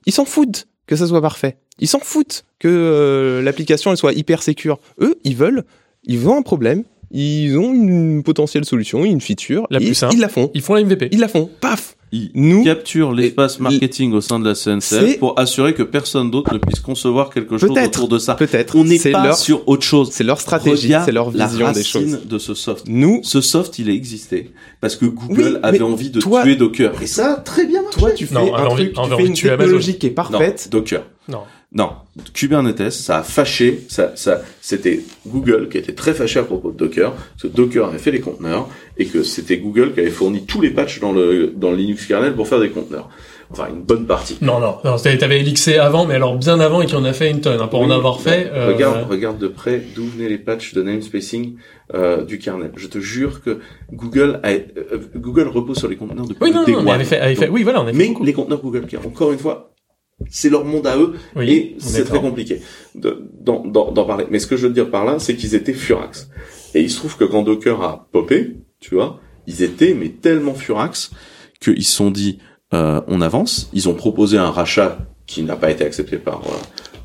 ils 0.04 0.12
s'en 0.12 0.24
foutent 0.24 0.66
que 0.88 0.96
ça 0.96 1.06
soit 1.06 1.22
parfait. 1.22 1.58
Ils 1.78 1.86
s'en 1.86 2.00
foutent 2.00 2.44
que 2.58 2.66
euh, 2.68 3.40
l'application 3.42 3.92
elle 3.92 3.96
soit 3.98 4.14
hyper 4.14 4.42
sécure. 4.42 4.80
Eux, 5.00 5.14
ils 5.22 5.36
veulent, 5.36 5.62
ils 6.04 6.26
ont 6.28 6.36
un 6.36 6.42
problème, 6.42 6.82
ils 7.10 7.56
ont 7.56 7.72
une 7.72 8.22
potentielle 8.22 8.64
solution, 8.64 9.04
une 9.04 9.20
feature, 9.20 9.66
La 9.70 9.78
plus 9.80 9.94
simple. 9.94 10.14
ils 10.14 10.20
la 10.20 10.28
font. 10.28 10.50
ils 10.54 10.60
font 10.62 10.74
la 10.74 10.82
MVP. 10.84 11.08
Ils 11.12 11.20
la 11.20 11.28
font. 11.28 11.48
Paf. 11.60 11.94
Ils 12.10 12.30
Nous, 12.34 12.64
capturent 12.64 13.12
l'espace 13.12 13.58
Et- 13.58 13.62
marketing 13.62 14.12
au 14.14 14.22
sein 14.22 14.40
de 14.40 14.48
la 14.48 14.54
CNCF 14.54 15.18
pour 15.18 15.38
assurer 15.38 15.74
que 15.74 15.82
personne 15.82 16.30
d'autre 16.30 16.54
ne 16.54 16.58
puisse 16.58 16.80
concevoir 16.80 17.28
quelque 17.28 17.58
chose 17.58 17.70
autour 17.70 18.08
de 18.08 18.18
ça. 18.18 18.34
peut-être. 18.34 18.76
On 18.76 18.84
n'est 18.84 18.98
pas 18.98 19.24
leur, 19.26 19.36
sur 19.36 19.68
autre 19.68 19.82
chose. 19.82 20.08
c'est 20.10 20.24
leur 20.24 20.40
stratégie, 20.40 20.94
c'est 21.04 21.12
leur 21.12 21.30
la 21.36 21.46
vision 21.46 21.58
des 21.70 21.80
racine 21.80 21.82
choses. 22.12 22.20
de 22.26 22.38
ce 22.38 22.54
soft. 22.54 22.84
Nous, 22.88 23.20
Ce 23.24 23.42
soft, 23.42 23.78
il 23.78 23.90
a 23.90 23.92
existé 23.92 24.52
parce 24.80 24.96
que 24.96 25.04
Google 25.04 25.40
Oui, 25.54 25.58
avait 25.62 25.82
envie 25.82 26.08
de 26.08 26.20
toi- 26.20 26.42
tuer 26.44 26.56
Docker. 26.56 26.92
Et 27.02 27.06
ça, 27.06 27.42
très 27.44 27.66
bien 27.66 27.82
marché. 27.82 27.98
toi, 27.98 28.10
tu 28.12 28.24
fais 28.26 28.34
Non, 28.34 28.54
un 28.54 28.64
envie- 28.64 28.84
truc, 28.84 28.94
tu 28.94 29.00
avait 29.00 29.08
fais 29.08 29.14
envie 29.14 29.24
une 29.24 29.30
Amazon. 29.48 29.56
technologie 29.58 29.98
qui 29.98 30.06
est 30.06 30.10
Non, 30.10 30.14
parfaite. 30.14 30.68
Docker. 30.70 31.02
Non. 31.28 31.40
Non, 31.70 31.90
Kubernetes, 32.32 32.90
ça 32.90 33.18
a 33.18 33.22
fâché, 33.22 33.80
ça, 33.88 34.12
ça, 34.14 34.40
c'était 34.62 35.00
Google 35.26 35.68
qui 35.68 35.76
était 35.76 35.92
très 35.92 36.14
fâché 36.14 36.38
à 36.38 36.42
propos 36.44 36.70
de 36.70 36.78
Docker, 36.78 37.12
parce 37.12 37.42
que 37.42 37.48
Docker 37.48 37.86
avait 37.86 37.98
fait 37.98 38.10
les 38.10 38.20
conteneurs, 38.20 38.68
et 38.96 39.04
que 39.04 39.22
c'était 39.22 39.58
Google 39.58 39.92
qui 39.92 40.00
avait 40.00 40.08
fourni 40.10 40.46
tous 40.46 40.62
les 40.62 40.70
patchs 40.70 40.98
dans 41.00 41.12
le, 41.12 41.52
dans 41.54 41.70
le 41.70 41.76
Linux 41.76 42.06
kernel 42.06 42.34
pour 42.34 42.48
faire 42.48 42.60
des 42.60 42.70
conteneurs. 42.70 43.10
Enfin, 43.50 43.68
une 43.68 43.82
bonne 43.82 44.06
partie. 44.06 44.38
Non, 44.40 44.60
non, 44.60 44.76
non, 44.84 44.96
t'avais 44.96 45.40
Elixir 45.40 45.82
avant, 45.82 46.06
mais 46.06 46.14
alors 46.14 46.36
bien 46.36 46.58
avant 46.60 46.80
et 46.80 46.86
qui 46.86 46.94
en 46.94 47.04
a 47.04 47.12
fait 47.12 47.30
une 47.30 47.40
tonne, 47.42 47.60
hein, 47.60 47.66
pour 47.66 47.80
en 47.80 47.90
avoir 47.90 48.20
fait. 48.22 48.50
euh, 48.52 48.68
Regarde, 48.68 49.06
regarde 49.08 49.38
de 49.38 49.48
près 49.48 49.82
d'où 49.94 50.06
venaient 50.06 50.28
les 50.30 50.38
patchs 50.38 50.72
de 50.72 50.82
namespacing 50.82 51.56
euh, 51.94 52.24
du 52.24 52.38
kernel. 52.38 52.72
Je 52.76 52.86
te 52.88 52.98
jure 52.98 53.42
que 53.42 53.58
Google 53.92 54.40
a, 54.42 54.50
euh, 54.52 54.62
Google 55.16 55.48
repose 55.48 55.78
sur 55.78 55.88
les 55.88 55.96
conteneurs 55.96 56.26
depuis 56.26 56.38
Oui, 56.44 56.50
non, 56.50 56.64
day 56.64 56.72
non, 56.72 56.82
mais 56.82 56.92
avait 56.92 57.04
fait, 57.04 57.20
avait 57.20 57.34
fait, 57.34 57.48
oui, 57.48 57.62
voilà, 57.62 57.80
on 57.82 57.84
a 57.86 57.92
fait 57.92 57.96
mais 57.96 58.08
beaucoup. 58.08 58.24
les 58.24 58.32
conteneurs 58.34 58.60
Google, 58.62 58.86
qui 58.86 58.96
encore 58.98 59.32
une 59.32 59.38
fois, 59.38 59.70
c'est 60.30 60.50
leur 60.50 60.64
monde 60.64 60.86
à 60.86 60.96
eux 60.98 61.14
Oui, 61.36 61.50
et 61.50 61.76
c'est 61.78 62.04
très 62.04 62.20
compliqué 62.20 62.60
de- 62.94 63.28
d'en 63.40 63.60
d'en 63.64 64.04
parler. 64.04 64.26
Mais 64.30 64.38
ce 64.38 64.46
que 64.46 64.56
je 64.56 64.66
veux 64.66 64.72
dire 64.72 64.90
par 64.90 65.04
là, 65.04 65.18
c'est 65.18 65.36
qu'ils 65.36 65.54
étaient 65.54 65.72
furax. 65.72 66.28
Et 66.74 66.80
il 66.82 66.90
se 66.90 66.96
trouve 66.98 67.16
que 67.16 67.24
quand 67.24 67.42
Docker 67.42 67.80
a 67.82 68.08
popé, 68.12 68.56
tu 68.80 68.94
vois, 68.94 69.20
ils 69.46 69.62
étaient 69.62 69.94
mais 69.94 70.08
tellement 70.10 70.54
furax 70.54 71.10
qu'ils 71.60 71.84
se 71.84 71.92
sont 71.94 72.10
dit, 72.10 72.38
euh, 72.74 73.00
on 73.06 73.20
avance. 73.20 73.70
Ils 73.72 73.88
ont 73.88 73.94
proposé 73.94 74.36
un 74.38 74.50
rachat 74.50 74.98
qui 75.26 75.42
n'a 75.42 75.56
pas 75.56 75.70
été 75.70 75.84
accepté 75.84 76.16
par 76.18 76.42
euh, 76.46 76.50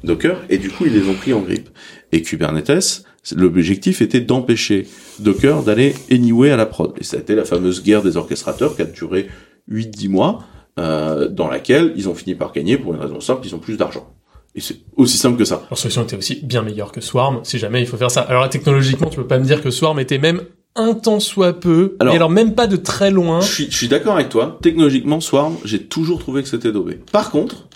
Docker 0.03 0.41
et 0.49 0.57
du 0.57 0.69
coup 0.69 0.85
ils 0.85 0.93
les 0.93 1.07
ont 1.07 1.13
pris 1.13 1.33
en 1.33 1.39
grippe. 1.41 1.69
Et 2.11 2.21
Kubernetes, 2.21 3.03
l'objectif 3.35 4.01
était 4.01 4.19
d'empêcher 4.21 4.85
Docker 5.19 5.63
d'aller 5.63 5.95
anyway 6.11 6.49
à 6.51 6.57
la 6.57 6.65
prod. 6.65 6.93
Et 6.99 7.03
ça 7.03 7.17
a 7.17 7.19
été 7.21 7.35
la 7.35 7.45
fameuse 7.45 7.83
guerre 7.83 8.01
des 8.03 8.17
orchestrateurs 8.17 8.75
qui 8.75 8.81
a 8.81 8.85
duré 8.85 9.27
8-10 9.71 10.09
mois, 10.09 10.43
euh, 10.79 11.27
dans 11.27 11.47
laquelle 11.49 11.93
ils 11.95 12.09
ont 12.09 12.15
fini 12.15 12.35
par 12.35 12.51
gagner 12.51 12.77
pour 12.77 12.93
une 12.93 12.99
raison 12.99 13.19
simple, 13.19 13.45
ils 13.45 13.53
ont 13.55 13.59
plus 13.59 13.77
d'argent. 13.77 14.13
Et 14.55 14.61
c'est 14.61 14.77
aussi 14.95 15.17
simple 15.17 15.37
que 15.37 15.45
ça. 15.45 15.63
Leur 15.69 15.77
solution 15.77 16.03
était 16.03 16.15
aussi 16.15 16.35
bien 16.43 16.61
meilleure 16.61 16.91
que 16.91 17.01
Swarm, 17.01 17.39
si 17.43 17.57
jamais 17.57 17.81
il 17.81 17.87
faut 17.87 17.97
faire 17.97 18.11
ça. 18.11 18.21
Alors 18.21 18.43
là, 18.43 18.49
technologiquement, 18.49 19.09
tu 19.09 19.17
peux 19.17 19.27
pas 19.27 19.39
me 19.39 19.45
dire 19.45 19.61
que 19.63 19.71
Swarm 19.71 19.99
était 19.99 20.19
même 20.19 20.41
un 20.75 20.93
tant 20.93 21.19
soit 21.19 21.53
peu, 21.59 21.95
Alors- 21.99 22.13
mais 22.13 22.17
alors 22.17 22.29
même 22.29 22.53
pas 22.55 22.67
de 22.67 22.75
très 22.75 23.09
loin. 23.11 23.41
Je 23.41 23.51
suis, 23.51 23.65
je 23.71 23.75
suis 23.77 23.87
d'accord 23.87 24.15
avec 24.15 24.29
toi. 24.29 24.57
Technologiquement, 24.61 25.19
Swarm, 25.21 25.55
j'ai 25.65 25.83
toujours 25.83 26.19
trouvé 26.19 26.43
que 26.43 26.49
c'était 26.49 26.71
daubé. 26.71 26.99
Par 27.11 27.31
contre, 27.31 27.67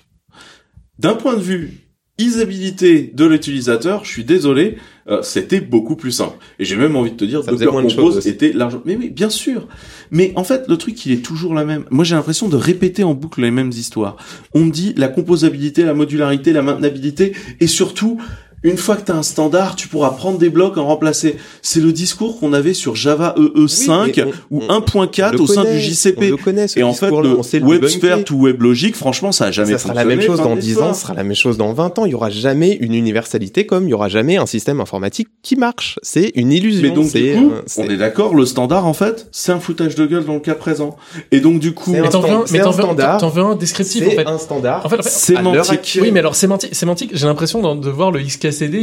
D'un 0.99 1.13
point 1.13 1.35
de 1.35 1.41
vue 1.41 1.87
usabilité 2.19 3.11
de 3.13 3.25
l'utilisateur, 3.25 4.03
je 4.03 4.09
suis 4.09 4.23
désolé, 4.23 4.77
euh, 5.09 5.21
c'était 5.21 5.61
beaucoup 5.61 5.95
plus 5.95 6.11
simple. 6.11 6.37
Et 6.59 6.65
j'ai 6.65 6.75
même 6.75 6.95
envie 6.95 7.11
de 7.11 7.15
te 7.15 7.25
dire, 7.25 7.43
Ça 7.43 7.51
Docker 7.51 7.71
moins 7.71 7.83
de 7.83 7.93
Compose 7.93 8.27
était 8.27 8.51
largement... 8.51 8.81
Mais 8.85 8.97
oui, 8.97 9.09
bien 9.09 9.29
sûr. 9.29 9.67
Mais 10.11 10.33
en 10.35 10.43
fait, 10.43 10.67
le 10.67 10.77
truc, 10.77 11.05
il 11.05 11.13
est 11.13 11.23
toujours 11.23 11.53
la 11.53 11.63
même. 11.63 11.85
Moi, 11.91 12.03
j'ai 12.03 12.15
l'impression 12.15 12.49
de 12.49 12.57
répéter 12.57 13.03
en 13.03 13.13
boucle 13.13 13.41
les 13.41 13.51
mêmes 13.51 13.69
histoires. 13.69 14.17
On 14.53 14.65
me 14.65 14.71
dit 14.71 14.93
la 14.97 15.07
composabilité, 15.07 15.83
la 15.83 15.93
modularité, 15.93 16.51
la 16.51 16.61
maintenabilité, 16.61 17.33
et 17.59 17.67
surtout, 17.67 18.19
une 18.63 18.77
fois 18.77 18.95
que 18.95 19.05
tu 19.05 19.11
as 19.11 19.15
un 19.15 19.23
standard, 19.23 19.75
tu 19.75 19.87
pourras 19.87 20.09
prendre 20.11 20.37
des 20.39 20.49
blocs, 20.49 20.77
en 20.77 20.85
remplacer. 20.87 21.37
C'est 21.61 21.79
le 21.79 21.91
discours 21.91 22.39
qu'on 22.39 22.53
avait 22.53 22.73
sur 22.73 22.95
Java 22.95 23.35
EE5 23.37 24.13
mais 24.17 24.23
on- 24.51 24.57
ou 24.57 24.61
on- 24.67 24.79
1.4 24.79 25.33
le 25.33 25.41
au 25.41 25.47
sein 25.47 25.63
connaît, 25.63 25.75
du 25.75 25.81
JCP. 25.81 26.27
on 26.27 26.29
le 26.31 26.37
connaît, 26.37 26.67
ce 26.67 26.79
et 26.79 26.83
en 26.83 26.93
fait, 26.93 27.09
le 27.09 27.37
on 27.37 27.43
sait 27.43 27.59
le 27.59 27.65
WebSphere 27.67 28.23
ou 28.31 28.45
WebLogic, 28.47 28.95
franchement, 28.95 29.31
ça 29.31 29.45
a 29.45 29.51
jamais 29.51 29.73
ça 29.73 29.77
sera 29.79 29.89
fonctionné. 29.93 30.15
la 30.15 30.15
même 30.21 30.25
chose 30.25 30.41
dans 30.41 30.55
de 30.55 30.59
10 30.61 30.77
ans, 30.79 30.93
ça 30.93 31.01
sera 31.01 31.13
la 31.13 31.23
même 31.23 31.35
chose 31.35 31.57
dans 31.57 31.71
20 31.73 31.99
ans. 31.99 32.05
Il 32.05 32.11
y 32.11 32.15
aura 32.15 32.29
jamais 32.29 32.73
une 32.81 32.93
universalité 32.93 33.65
comme 33.65 33.85
il 33.87 33.91
y 33.91 33.93
aura 33.93 34.09
jamais 34.09 34.37
un 34.37 34.45
système 34.45 34.81
informatique 34.81 35.27
qui 35.43 35.55
marche. 35.55 35.99
C'est 36.01 36.31
une 36.35 36.51
illusion. 36.51 36.81
Mais 36.81 36.89
donc 36.91 37.05
du 37.05 37.09
c'est, 37.11 37.33
coup, 37.33 37.51
euh, 37.51 37.61
c'est- 37.67 37.81
on 37.81 37.89
est 37.89 37.97
d'accord, 37.97 38.33
le 38.35 38.45
standard 38.45 38.85
en 38.87 38.93
fait, 38.93 39.27
c'est 39.31 39.51
un 39.51 39.59
foutage 39.59 39.95
de 39.95 40.05
gueule 40.05 40.25
dans 40.25 40.33
le 40.33 40.39
cas 40.39 40.55
présent. 40.55 40.95
Et 41.31 41.39
donc 41.41 41.59
du 41.59 41.73
coup, 41.73 41.91
C'est 41.93 42.01
Mais 42.01 42.07
un 42.07 42.09
t'en 42.09 42.21
veux 42.21 42.29
un, 42.31 42.43
c'est 42.45 42.57
veux, 42.57 43.43
un 43.43 43.55
descriptif 43.55 44.03
en 44.05 44.09
c'est 44.09 44.15
fait. 44.15 44.27
un 44.27 44.37
standard. 44.37 44.85
En 44.85 44.89
fait, 44.89 44.99
en 44.99 45.03
fait, 45.03 45.09
C'est 45.09 45.35
sémantique. 45.35 45.99
Oui, 46.01 46.11
mais 46.11 46.19
alors 46.19 46.35
sémantique, 46.35 46.73
sémantique 46.75 47.11
j'ai 47.13 47.27
l'impression 47.27 47.75
de 47.75 47.89
voir 47.89 48.11
le 48.11 48.19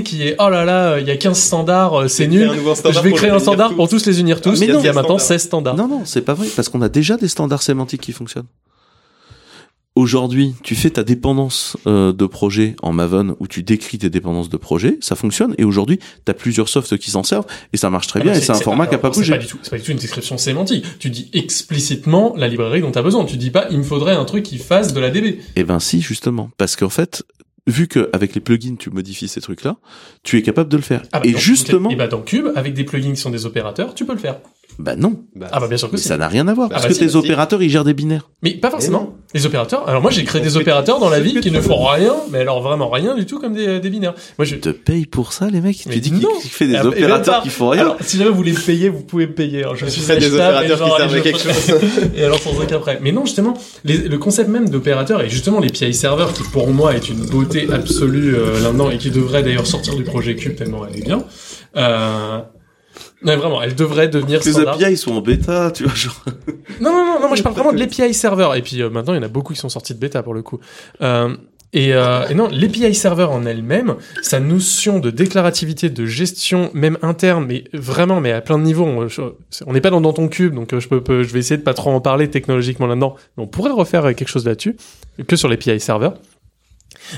Qui 0.03 0.29
est 0.29 0.37
oh 0.39 0.49
là 0.49 0.65
là, 0.65 0.99
il 1.01 1.07
y 1.07 1.11
a 1.11 1.17
15 1.17 1.39
standards, 1.39 1.95
euh, 2.03 2.09
c'est 2.09 2.27
nul. 2.27 2.51
Je 2.55 3.01
vais 3.01 3.13
créer 3.13 3.31
un 3.31 3.39
standard 3.39 3.71
tous. 3.71 3.77
pour 3.77 3.89
tous 3.89 4.07
les 4.07 4.21
unir 4.21 4.41
tous. 4.41 4.51
Ah, 4.51 4.61
mais 4.61 4.67
il 4.67 4.71
y 4.71 4.73
non. 4.73 4.81
a 4.81 4.93
maintenant 4.93 5.19
standards. 5.19 5.21
16 5.21 5.43
standards. 5.43 5.77
Non, 5.77 5.89
non, 5.89 6.03
c'est 6.05 6.23
pas 6.23 6.35
vrai, 6.35 6.49
parce 6.55 6.69
qu'on 6.69 6.83
a 6.83 6.89
déjà 6.89 7.17
des 7.17 7.29
standards 7.29 7.63
sémantiques 7.63 8.01
qui 8.03 8.13
fonctionnent. 8.13 8.47
Aujourd'hui, 9.97 10.57
tu 10.65 10.75
fais 10.75 10.91
ta 10.91 11.05
dépendance 11.05 11.77
euh, 11.87 12.13
de 12.13 12.27
projet 12.27 12.75
en 12.83 12.93
Maven 12.93 13.37
où 13.39 13.47
tu 13.47 13.63
décris 13.63 13.97
tes 13.99 14.11
dépendances 14.11 14.49
de 14.49 14.57
projet, 14.57 14.99
ça 15.01 15.15
fonctionne. 15.15 15.55
Et 15.57 15.63
aujourd'hui, 15.63 16.01
tu 16.27 16.31
as 16.33 16.35
plusieurs 16.35 16.69
softs 16.69 16.99
qui 16.99 17.13
s'en 17.13 17.23
servent 17.23 17.47
et 17.73 17.77
ça 17.77 17.91
marche 17.91 18.09
très 18.09 18.19
Ah, 18.19 18.23
bien. 18.25 18.33
mais 18.33 18.39
et 18.39 18.41
c'est 18.41 18.51
un 18.51 18.57
format 18.57 18.89
qui 18.89 18.97
a 18.97 18.99
pas 18.99 19.11
bougé. 19.11 19.39
C'est 19.63 19.71
pas 19.71 19.77
du 19.79 19.85
tout 19.85 19.93
une 19.93 19.99
description 19.99 20.37
sémantique. 20.37 20.85
Tu 20.99 21.11
dis 21.11 21.31
explicitement 21.33 22.35
la 22.37 22.49
librairie 22.49 22.81
dont 22.81 22.91
tu 22.91 22.99
as 22.99 23.03
besoin. 23.03 23.25
Tu 23.25 23.37
dis 23.37 23.51
pas 23.53 23.69
il 23.71 23.79
me 23.79 23.85
faudrait 23.85 24.17
un 24.17 24.25
truc 24.25 24.43
qui 24.43 24.59
fasse 24.59 24.93
de 24.95 24.99
la 24.99 25.11
DB. 25.11 25.39
Eh 25.55 25.63
ben 25.63 25.79
si, 25.79 26.01
justement, 26.01 26.51
parce 26.57 26.75
qu'en 26.75 26.89
fait, 26.89 27.23
vu 27.67 27.89
que 27.89 28.11
avec 28.13 28.35
les 28.35 28.41
plugins 28.41 28.77
tu 28.77 28.91
modifies 28.91 29.29
ces 29.29 29.41
trucs-là, 29.41 29.77
tu 30.23 30.39
es 30.39 30.43
capable 30.43 30.71
de 30.71 30.77
le 30.77 30.83
faire. 30.83 31.03
Ah 31.13 31.21
bah, 31.21 31.27
et 31.27 31.37
justement, 31.37 31.91
et 31.91 31.97
bah 31.97 32.09
dans 32.09 32.23
Cube 32.23 32.49
avec 32.55 32.75
des 32.75 32.85
plugins 32.85 33.13
qui 33.13 33.21
sont 33.21 33.31
des 33.31 33.47
opérateurs, 33.47 33.95
tu 33.95 34.05
peux 34.05 34.13
le 34.13 34.19
faire. 34.19 34.39
Bah 34.79 34.97
non, 34.97 35.23
Bah, 35.37 35.49
Ah 35.53 35.61
bah 35.61 35.69
bien 35.69 35.77
sûr 35.77 35.89
que 35.89 35.97
mais 35.97 36.01
ça 36.01 36.17
n'a 36.17 36.29
rien 36.29 36.49
à 36.49 36.55
voir, 36.55 36.69
Ah 36.71 36.75
parce 36.75 36.83
bah 36.85 36.89
que 36.89 36.95
si, 36.95 37.01
tes 37.01 37.07
bah 37.07 37.11
si. 37.13 37.17
opérateurs 37.19 37.63
ils 37.63 37.71
gèrent 37.71 37.85
des 37.85 37.95
binaires. 37.95 38.31
Mais 38.43 38.53
pas 38.55 38.71
forcément. 38.71 39.15
Les 39.35 39.47
opérateurs. 39.47 39.89
Alors 39.89 40.03
moi 40.03 40.11
j'ai 40.11 40.25
créé 40.25 40.41
des 40.43 40.57
opérateurs 40.57 40.99
dans 41.01 41.09
la 41.11 41.21
vie 41.21 41.41
qui 41.41 41.51
ne 41.51 41.61
font 41.61 41.85
rien, 41.87 42.15
mais 42.31 42.39
alors 42.39 42.63
vraiment 42.63 42.89
rien 42.91 43.15
du 43.15 43.27
tout 43.27 43.39
comme 43.41 43.55
des, 43.55 43.81
des 43.81 43.91
binaires. 43.91 44.15
Moi 44.39 44.45
je 44.45 44.55
Tu 44.57 44.61
te 44.61 44.69
payes 44.71 45.07
pour 45.07 45.33
ça, 45.33 45.49
les 45.51 45.61
mecs? 45.61 45.85
Mais 45.87 45.95
Tu 45.95 46.01
dis 46.01 46.13
qu'il 46.13 46.51
fait 46.51 46.67
des 46.67 46.75
Ah, 46.77 46.81
et 46.81 46.85
même 46.85 46.93
opérateurs 46.93 47.43
qui 47.43 47.51
font 47.51 47.69
rien. 47.71 47.83
Alors, 47.83 47.97
si 48.01 48.17
jamais 48.19 48.31
vous 48.31 48.37
voulez 48.37 48.53
me 48.53 48.61
payer, 48.61 48.89
vous 48.89 49.03
pouvez 49.03 49.27
me 49.27 49.33
payer. 49.35 49.61
Alors, 49.63 49.77
je 49.77 49.87
suis 49.87 50.03
des 50.03 50.33
opérateurs 50.35 50.63
qui 50.81 50.91
servent 50.97 51.15
à 51.15 51.21
quelque 51.21 51.39
chose. 51.39 51.75
et 52.17 52.25
alors, 52.25 52.39
sans 52.39 52.59
aucun 52.61 52.77
après. 52.77 52.99
Mais 53.03 53.13
non, 53.13 53.25
justement, 53.25 53.55
les- 53.85 53.99
le 54.09 54.19
concept 54.19 54.49
même 54.51 54.69
d'opérateur 54.69 55.21
et 55.23 55.29
justement 55.31 55.61
les 55.61 55.69
PI 55.71 55.95
serveurs 55.95 56.33
qui, 56.33 56.43
pour 56.45 56.69
moi, 56.69 56.95
est 56.95 57.09
une 57.09 57.25
beauté 57.27 57.67
absolue 57.73 58.35
euh, 58.37 58.61
là-dedans 58.63 58.91
et 58.91 58.99
qui 58.99 59.11
devrait 59.11 59.43
d'ailleurs 59.43 59.67
sortir 59.67 59.95
du 59.97 60.03
projet 60.05 60.35
Cube 60.37 60.55
tellement 60.57 60.87
elle 60.87 60.99
est 60.99 61.05
bien. 61.05 61.25
Euh, 61.77 62.39
non, 63.25 63.37
vraiment, 63.37 63.63
elle 63.63 63.75
devrait 63.75 64.09
devenir 64.09 64.41
les 64.45 64.53
standard. 64.53 64.75
API 64.75 64.93
ils 64.93 64.99
sont 64.99 65.13
en 65.13 65.21
bêta, 65.21 65.71
tu 65.71 65.85
vois, 65.85 65.95
genre. 65.95 66.25
Non, 66.81 66.93
non, 66.93 67.05
non, 67.07 67.21
non, 67.21 67.27
moi 67.29 67.37
je 67.37 67.43
parle 67.43 67.55
vraiment 67.55 67.73
de 67.73 67.79
l'API 67.79 68.13
server. 68.15 68.51
Et 68.57 68.63
puis 68.63 68.83
euh, 68.83 68.91
maintenant, 68.91 69.15
il 69.15 69.17
y 69.17 69.21
en 69.21 69.23
a 69.25 69.29
beaucoup 69.29 69.53
qui 69.55 69.59
sont 69.61 69.69
sortis 69.69 69.95
de 69.95 69.99
bêta 69.99 70.23
pour 70.23 70.35
le 70.35 70.43
coup. 70.43 70.61
Euh, 71.03 71.35
et, 71.73 71.93
euh, 71.93 72.29
et 72.29 72.35
non, 72.35 72.49
l'API 72.53 72.95
server 72.95 73.25
en 73.25 73.47
elle-même, 73.47 73.97
sa 74.23 74.39
notion 74.39 75.01
de 75.01 75.11
déclarativité, 75.11 75.91
de 75.91 76.07
gestion, 76.07 76.71
même 76.73 76.99
interne, 77.03 77.47
mais 77.47 77.65
vraiment, 77.73 78.21
mais 78.21 78.31
à 78.31 78.41
plein 78.41 78.59
de 78.59 78.63
niveaux. 78.65 78.87
On 79.67 79.73
n'est 79.73 79.81
pas 79.81 79.91
dans, 79.91 80.01
dans 80.01 80.13
ton 80.13 80.29
cube, 80.29 80.55
donc 80.55 80.73
euh, 80.73 80.79
je 80.81 80.87
peux, 80.89 81.01
peux- 81.03 81.23
je 81.25 81.33
vais 81.33 81.41
essayer 81.41 81.57
de 81.59 81.63
pas 81.65 81.75
trop 81.75 81.91
en 81.91 82.01
parler 82.01 82.31
technologiquement 82.31 82.87
là-dedans. 82.87 83.17
Mais 83.37 83.43
on 83.43 83.47
pourrait 83.49 83.73
refaire 83.73 84.03
quelque 84.15 84.29
chose 84.29 84.45
là-dessus, 84.47 84.77
que 85.27 85.35
sur 85.37 85.49
l'API 85.49 85.81
server. 85.81 86.11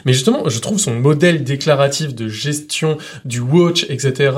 Mais 0.04 0.12
justement, 0.12 0.48
je 0.48 0.58
trouve 0.58 0.78
son 0.78 0.94
modèle 0.94 1.44
déclaratif 1.44 2.14
de 2.14 2.28
gestion 2.28 2.98
du 3.24 3.40
watch, 3.40 3.86
etc., 3.88 4.32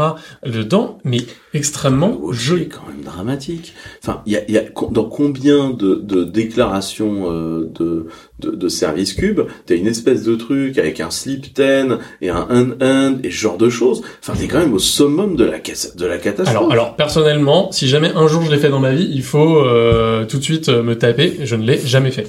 dedans, 0.44 0.98
mais 1.04 1.18
extrêmement 1.54 2.32
joli. 2.32 2.62
C'est 2.62 2.68
quand 2.68 2.88
même 2.88 3.02
dramatique. 3.02 3.74
Enfin, 4.02 4.22
il 4.26 4.32
y 4.32 4.36
a, 4.36 4.50
y 4.50 4.58
a 4.58 4.64
dans 4.90 5.04
combien 5.04 5.70
de, 5.70 5.94
de 5.94 6.24
déclarations 6.24 7.30
euh, 7.30 7.70
de, 7.74 8.06
de, 8.40 8.50
de 8.50 8.68
service 8.68 9.14
cube, 9.14 9.40
t'as 9.66 9.74
une 9.74 9.86
espèce 9.86 10.22
de 10.24 10.34
truc 10.34 10.78
avec 10.78 11.00
un 11.00 11.10
slip 11.10 11.54
10 11.54 11.98
et 12.20 12.30
un 12.30 12.46
end-end 12.50 13.18
et 13.22 13.30
ce 13.30 13.36
genre 13.36 13.58
de 13.58 13.68
choses. 13.68 14.02
Enfin, 14.20 14.34
t'es 14.38 14.48
quand 14.48 14.58
même 14.58 14.74
au 14.74 14.78
summum 14.78 15.36
de 15.36 15.44
la, 15.44 15.58
de 15.58 16.06
la 16.06 16.18
catastrophe. 16.18 16.48
Alors, 16.48 16.72
alors 16.72 16.96
personnellement, 16.96 17.72
si 17.72 17.88
jamais 17.88 18.12
un 18.14 18.26
jour 18.28 18.42
je 18.42 18.50
l'ai 18.50 18.58
fait 18.58 18.70
dans 18.70 18.80
ma 18.80 18.92
vie, 18.92 19.08
il 19.10 19.22
faut 19.22 19.58
euh, 19.58 20.24
tout 20.24 20.38
de 20.38 20.44
suite 20.44 20.68
euh, 20.68 20.82
me 20.82 20.96
taper. 20.96 21.38
Je 21.44 21.56
ne 21.56 21.64
l'ai 21.64 21.78
jamais 21.78 22.10
fait. 22.10 22.26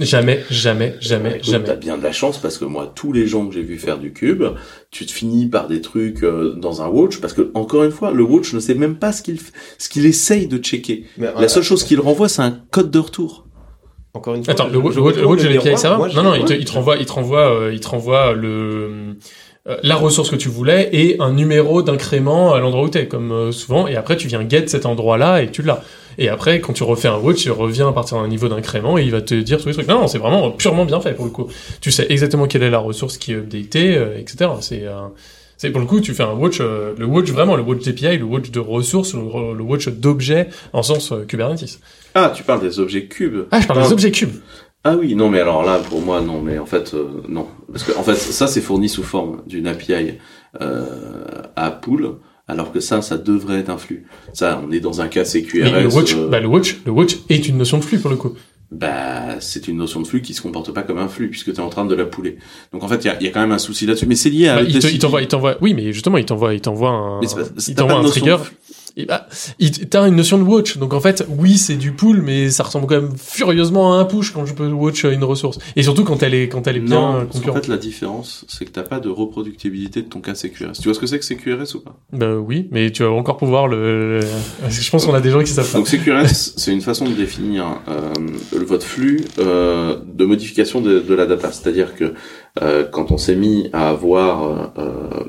Jamais, 0.00 0.42
jamais, 0.50 0.94
jamais, 1.00 1.30
Écoute, 1.36 1.44
jamais. 1.44 1.64
T'as 1.64 1.76
bien 1.76 1.96
de 1.98 2.02
la 2.02 2.12
chance 2.12 2.38
parce 2.38 2.58
que 2.58 2.64
moi, 2.64 2.90
tous 2.94 3.12
les 3.12 3.26
gens 3.26 3.46
que 3.46 3.54
j'ai 3.54 3.62
vu 3.62 3.78
faire 3.78 3.98
du 3.98 4.12
cube, 4.12 4.42
tu 4.90 5.06
te 5.06 5.12
finis 5.12 5.46
par 5.46 5.68
des 5.68 5.80
trucs 5.80 6.22
euh, 6.24 6.54
dans 6.56 6.82
un 6.82 6.88
watch 6.88 7.18
parce 7.20 7.32
que 7.32 7.50
encore 7.54 7.84
une 7.84 7.90
fois, 7.90 8.10
le 8.10 8.22
watch 8.22 8.52
ne 8.54 8.60
sait 8.60 8.74
même 8.74 8.96
pas 8.96 9.12
ce 9.12 9.22
qu'il 9.22 9.38
ce 9.78 9.88
qu'il 9.88 10.06
essaye 10.06 10.46
de 10.46 10.58
checker. 10.58 11.04
Mais, 11.18 11.26
La 11.26 11.42
euh, 11.42 11.48
seule 11.48 11.62
chose 11.62 11.84
qu'il 11.84 12.00
renvoie, 12.00 12.28
c'est 12.28 12.42
un 12.42 12.58
code 12.70 12.90
de 12.90 12.98
retour. 12.98 13.46
Encore 14.14 14.34
une 14.34 14.44
fois. 14.44 14.52
Attends, 14.54 14.66
le, 14.66 14.72
je- 14.72 14.78
le, 14.78 15.20
le, 15.20 15.26
watch 15.26 15.40
server 15.76 15.96
Moi, 15.98 16.08
je- 16.08 16.16
Non, 16.16 16.22
non, 16.24 16.34
il 16.34 16.44
te, 16.44 16.52
il 16.52 16.64
te 16.64 16.72
renvoie, 16.72 16.96
il 16.96 17.06
te 17.06 17.12
renvoie, 17.12 17.54
euh, 17.54 17.72
il 17.72 17.78
te 17.80 17.88
renvoie 17.88 18.32
le 18.32 19.16
euh, 19.68 19.76
la 19.82 19.94
ressource 19.94 20.30
que 20.30 20.36
tu 20.36 20.48
voulais 20.48 20.88
et 20.92 21.20
un 21.20 21.32
numéro 21.32 21.82
d'incrément 21.82 22.54
à 22.54 22.60
l'endroit 22.60 22.82
où 22.84 22.88
t'es, 22.88 23.06
comme 23.06 23.30
euh, 23.30 23.52
souvent. 23.52 23.86
Et 23.86 23.94
après, 23.94 24.16
tu 24.16 24.26
viens 24.26 24.44
get 24.48 24.66
cet 24.68 24.86
endroit-là 24.86 25.42
et 25.42 25.50
tu 25.50 25.62
l'as. 25.62 25.82
Et 26.20 26.28
après, 26.28 26.60
quand 26.60 26.72
tu 26.72 26.84
refais 26.84 27.08
un 27.08 27.16
watch, 27.16 27.44
il 27.46 27.50
revient 27.50 27.86
à 27.88 27.92
partir 27.92 28.20
d'un 28.20 28.28
niveau 28.28 28.48
d'incrément 28.48 28.96
et 28.98 29.02
il 29.02 29.10
va 29.10 29.22
te 29.22 29.34
dire 29.34 29.58
tous 29.60 29.68
les 29.68 29.74
trucs. 29.74 29.88
Non, 29.88 30.02
non, 30.02 30.06
c'est 30.06 30.18
vraiment 30.18 30.52
purement 30.52 30.84
bien 30.84 31.00
fait 31.00 31.14
pour 31.14 31.24
le 31.24 31.32
coup. 31.32 31.48
Tu 31.80 31.90
sais 31.90 32.06
exactement 32.10 32.46
quelle 32.46 32.62
est 32.62 32.70
la 32.70 32.78
ressource 32.78 33.18
qui 33.18 33.32
est 33.32 33.36
updatée, 33.36 33.96
euh, 33.96 34.18
etc. 34.18 34.50
C'est 34.60 34.86
euh, 34.86 35.08
c'est 35.56 35.70
pour 35.70 35.80
le 35.82 35.86
coup, 35.86 36.00
tu 36.00 36.14
fais 36.14 36.22
un 36.22 36.32
watch, 36.32 36.58
euh, 36.60 36.94
le 36.96 37.04
watch 37.04 37.30
vraiment, 37.30 37.54
le 37.54 37.62
watch 37.62 37.84
d'API, 37.84 38.16
le 38.16 38.24
watch 38.24 38.50
de 38.50 38.60
ressources, 38.60 39.12
le, 39.12 39.20
le 39.54 39.62
watch 39.62 39.88
d'objets 39.88 40.48
en 40.72 40.82
sens 40.82 41.12
euh, 41.12 41.24
Kubernetes. 41.26 41.80
Ah, 42.14 42.32
tu 42.34 42.42
parles 42.42 42.62
des 42.62 42.80
objets 42.80 43.04
cubes. 43.04 43.44
Ah, 43.50 43.60
je 43.60 43.66
parle 43.66 43.82
des 43.82 43.92
objets 43.92 44.10
cubes. 44.10 44.36
Ah 44.84 44.96
oui, 44.96 45.14
non, 45.14 45.28
mais 45.28 45.40
alors 45.40 45.62
là, 45.62 45.78
pour 45.78 46.00
moi, 46.00 46.22
non, 46.22 46.40
mais 46.40 46.58
en 46.58 46.64
fait, 46.64 46.94
euh, 46.94 47.22
non. 47.28 47.46
Parce 47.70 47.84
que, 47.84 47.92
en 47.98 48.02
fait, 48.02 48.14
ça, 48.14 48.46
c'est 48.46 48.62
fourni 48.62 48.88
sous 48.88 49.02
forme 49.02 49.42
d'une 49.46 49.66
API 49.66 50.14
euh, 50.62 50.86
à 51.56 51.70
pool, 51.70 52.14
alors 52.50 52.72
que 52.72 52.80
ça, 52.80 53.00
ça 53.02 53.16
devrait 53.18 53.60
être 53.60 53.70
un 53.70 53.78
flux. 53.78 54.04
Ça, 54.32 54.60
on 54.66 54.70
est 54.72 54.80
dans 54.80 55.00
un 55.00 55.08
cas 55.08 55.24
CQRS. 55.24 55.72
Mais 55.72 55.82
le 55.82 55.88
watch, 55.88 56.14
euh, 56.14 56.28
bah, 56.28 56.40
le 56.40 56.46
watch, 56.48 56.76
le 56.84 56.92
watch 56.92 57.16
est 57.28 57.48
une 57.48 57.58
notion 57.58 57.78
de 57.78 57.84
flux 57.84 57.98
pour 57.98 58.10
le 58.10 58.16
coup. 58.16 58.34
bah, 58.72 59.40
c'est 59.40 59.66
une 59.66 59.78
notion 59.78 60.00
de 60.00 60.06
flux 60.06 60.22
qui 60.22 60.32
se 60.34 60.40
comporte 60.42 60.72
pas 60.72 60.82
comme 60.82 60.98
un 60.98 61.08
flux, 61.08 61.28
puisque 61.28 61.52
tu 61.52 61.56
es 61.58 61.60
en 61.60 61.70
train 61.70 61.84
de 61.86 61.94
la 61.94 62.04
pouler. 62.04 62.36
Donc, 62.72 62.84
en 62.84 62.88
fait, 62.88 63.04
il 63.04 63.06
y 63.06 63.10
a, 63.10 63.20
y 63.22 63.26
a 63.26 63.30
quand 63.30 63.40
même 63.40 63.50
un 63.52 63.58
souci 63.58 63.84
là-dessus. 63.86 64.06
Mais 64.06 64.14
c'est 64.14 64.30
lié 64.30 64.46
à... 64.48 64.56
Bah, 64.56 64.62
il 64.62 64.68
te- 64.74 64.78
TCP. 64.78 64.94
il 64.94 64.98
t'envoie, 65.00 65.22
il 65.22 65.28
t'envoie, 65.28 65.56
oui, 65.60 65.74
mais 65.74 65.92
justement, 65.92 66.18
il 66.18 66.24
t'envoie, 66.24 66.54
il 66.54 66.60
t'envoie 66.60 66.90
un, 66.90 67.20
il 67.68 67.74
t'envoie 67.74 67.96
un 67.98 68.02
trigger. 68.10 68.36
Bah, 69.06 69.26
t'as 69.90 70.08
une 70.08 70.16
notion 70.16 70.38
de 70.38 70.42
watch. 70.44 70.76
Donc 70.78 70.92
en 70.94 71.00
fait, 71.00 71.24
oui, 71.28 71.56
c'est 71.58 71.76
du 71.76 71.92
pull, 71.92 72.22
mais 72.22 72.50
ça 72.50 72.62
ressemble 72.64 72.86
quand 72.86 73.00
même 73.00 73.12
furieusement 73.16 73.94
à 73.94 73.96
un 74.00 74.04
push 74.04 74.32
quand 74.32 74.46
je 74.46 74.54
peux 74.54 74.66
watch 74.68 75.04
une 75.04 75.24
ressource. 75.24 75.58
Et 75.76 75.82
surtout 75.82 76.04
quand 76.04 76.22
elle 76.22 76.34
est, 76.34 76.48
quand 76.48 76.66
elle 76.66 76.76
est 76.76 76.80
bien 76.80 77.00
Non, 77.20 77.26
concurrente. 77.26 77.64
fait, 77.64 77.68
la 77.70 77.76
différence, 77.78 78.44
c'est 78.48 78.64
que 78.64 78.70
t'as 78.70 78.82
pas 78.82 79.00
de 79.00 79.08
reproductibilité 79.08 80.02
de 80.02 80.08
ton 80.08 80.20
cas 80.20 80.34
CQRS. 80.34 80.72
Tu 80.80 80.84
vois 80.84 80.94
ce 80.94 80.98
que 81.00 81.06
c'est 81.06 81.18
que 81.18 81.24
CQRS 81.24 81.74
ou 81.76 81.80
pas? 81.80 81.96
Bah 82.12 82.34
oui, 82.36 82.68
mais 82.70 82.90
tu 82.90 83.02
vas 83.02 83.10
encore 83.10 83.36
pouvoir 83.36 83.66
le, 83.68 84.20
je 84.68 84.90
pense 84.90 85.06
qu'on 85.06 85.14
a 85.14 85.20
des 85.20 85.30
gens 85.30 85.40
qui 85.42 85.50
savent 85.52 85.70
pas. 85.70 85.78
Donc 85.78 85.88
CQRS, 85.88 86.54
c'est 86.56 86.72
une 86.72 86.80
façon 86.80 87.06
de 87.08 87.12
définir 87.14 87.80
euh, 87.88 88.12
votre 88.52 88.86
flux 88.86 89.20
euh, 89.38 89.96
de 90.12 90.24
modification 90.24 90.80
de, 90.80 91.00
de 91.00 91.14
la 91.14 91.26
data. 91.26 91.50
C'est-à-dire 91.52 91.94
que 91.94 92.14
euh, 92.60 92.84
quand 92.84 93.10
on 93.10 93.16
s'est 93.16 93.36
mis 93.36 93.70
à 93.72 93.88
avoir 93.88 94.72
euh, 94.78 95.24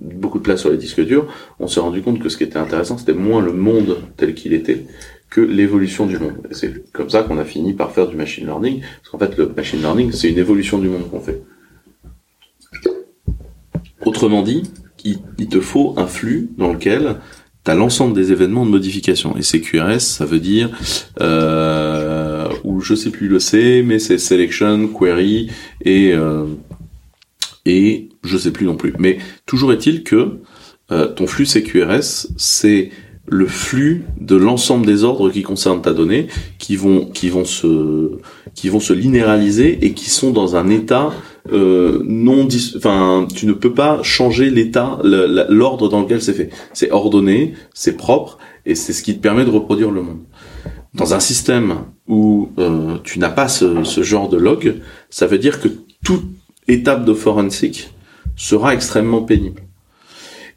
beaucoup 0.00 0.38
de 0.38 0.44
place 0.44 0.60
sur 0.60 0.70
les 0.70 0.76
disques 0.76 1.04
durs, 1.04 1.26
on 1.58 1.66
s'est 1.66 1.80
rendu 1.80 2.02
compte 2.02 2.20
que 2.20 2.28
ce 2.28 2.36
qui 2.36 2.44
était 2.44 2.58
intéressant, 2.58 2.98
c'était 2.98 3.14
moins 3.14 3.42
le 3.42 3.52
monde 3.52 3.98
tel 4.16 4.34
qu'il 4.34 4.52
était 4.52 4.86
que 5.30 5.40
l'évolution 5.40 6.06
du 6.06 6.18
monde. 6.18 6.38
C'est 6.50 6.90
comme 6.92 7.10
ça 7.10 7.22
qu'on 7.22 7.38
a 7.38 7.44
fini 7.44 7.72
par 7.72 7.92
faire 7.92 8.08
du 8.08 8.16
machine 8.16 8.46
learning, 8.46 8.80
parce 8.80 9.10
qu'en 9.10 9.18
fait, 9.18 9.36
le 9.36 9.48
machine 9.48 9.80
learning, 9.80 10.12
c'est 10.12 10.28
une 10.28 10.38
évolution 10.38 10.78
du 10.78 10.88
monde 10.88 11.08
qu'on 11.10 11.20
fait. 11.20 11.42
Autrement 14.04 14.42
dit, 14.42 14.64
il 15.04 15.48
te 15.48 15.60
faut 15.60 15.94
un 15.96 16.06
flux 16.06 16.50
dans 16.56 16.72
lequel 16.72 17.16
tu 17.64 17.70
as 17.70 17.74
l'ensemble 17.74 18.14
des 18.14 18.32
événements 18.32 18.64
de 18.64 18.70
modification. 18.70 19.36
Et 19.36 19.42
CQRS, 19.42 20.00
ça 20.00 20.24
veut 20.24 20.40
dire, 20.40 20.70
euh, 21.20 22.29
ou 22.64 22.80
je 22.80 22.94
sais 22.94 23.10
plus 23.10 23.28
le 23.28 23.38
C, 23.38 23.82
mais 23.84 23.98
c'est 23.98 24.18
selection, 24.18 24.88
query, 24.88 25.50
et, 25.84 26.12
euh, 26.12 26.44
et 27.66 28.08
je 28.24 28.38
sais 28.38 28.50
plus 28.50 28.66
non 28.66 28.76
plus. 28.76 28.94
Mais 28.98 29.18
toujours 29.46 29.72
est-il 29.72 30.02
que 30.02 30.40
euh, 30.92 31.06
ton 31.06 31.26
flux 31.26 31.46
CQRS, 31.46 32.28
c'est 32.36 32.90
le 33.30 33.46
flux 33.46 34.04
de 34.20 34.34
l'ensemble 34.34 34.86
des 34.86 35.04
ordres 35.04 35.30
qui 35.30 35.42
concernent 35.42 35.82
ta 35.82 35.92
donnée, 35.92 36.26
qui 36.58 36.74
vont 36.76 37.06
qui 37.06 37.28
vont 37.28 37.44
se 37.44 38.18
qui 38.54 38.68
vont 38.68 38.80
se 38.80 38.92
linéariser 38.92 39.84
et 39.84 39.92
qui 39.92 40.10
sont 40.10 40.32
dans 40.32 40.56
un 40.56 40.68
état 40.68 41.12
euh, 41.52 42.02
non 42.04 42.48
enfin 42.76 43.26
tu 43.34 43.46
ne 43.46 43.52
peux 43.52 43.72
pas 43.72 44.02
changer 44.02 44.50
l'état 44.50 44.98
l'ordre 45.04 45.88
dans 45.88 46.00
lequel 46.00 46.20
c'est 46.20 46.34
fait. 46.34 46.50
C'est 46.72 46.90
ordonné, 46.90 47.54
c'est 47.72 47.96
propre 47.96 48.38
et 48.66 48.74
c'est 48.74 48.92
ce 48.92 49.02
qui 49.02 49.14
te 49.14 49.20
permet 49.20 49.44
de 49.44 49.50
reproduire 49.50 49.90
le 49.90 50.02
monde. 50.02 50.20
Dans 50.94 51.14
un 51.14 51.20
système 51.20 51.84
où 52.08 52.50
euh, 52.58 52.98
tu 53.04 53.18
n'as 53.20 53.30
pas 53.30 53.48
ce, 53.48 54.02
genre 54.02 54.28
de 54.28 54.36
log, 54.36 54.76
ça 55.08 55.26
veut 55.26 55.38
dire 55.38 55.60
que 55.60 55.68
toute 56.04 56.24
étape 56.66 57.04
de 57.04 57.14
forensic 57.14 57.90
sera 58.36 58.74
extrêmement 58.74 59.22
pénible. 59.22 59.62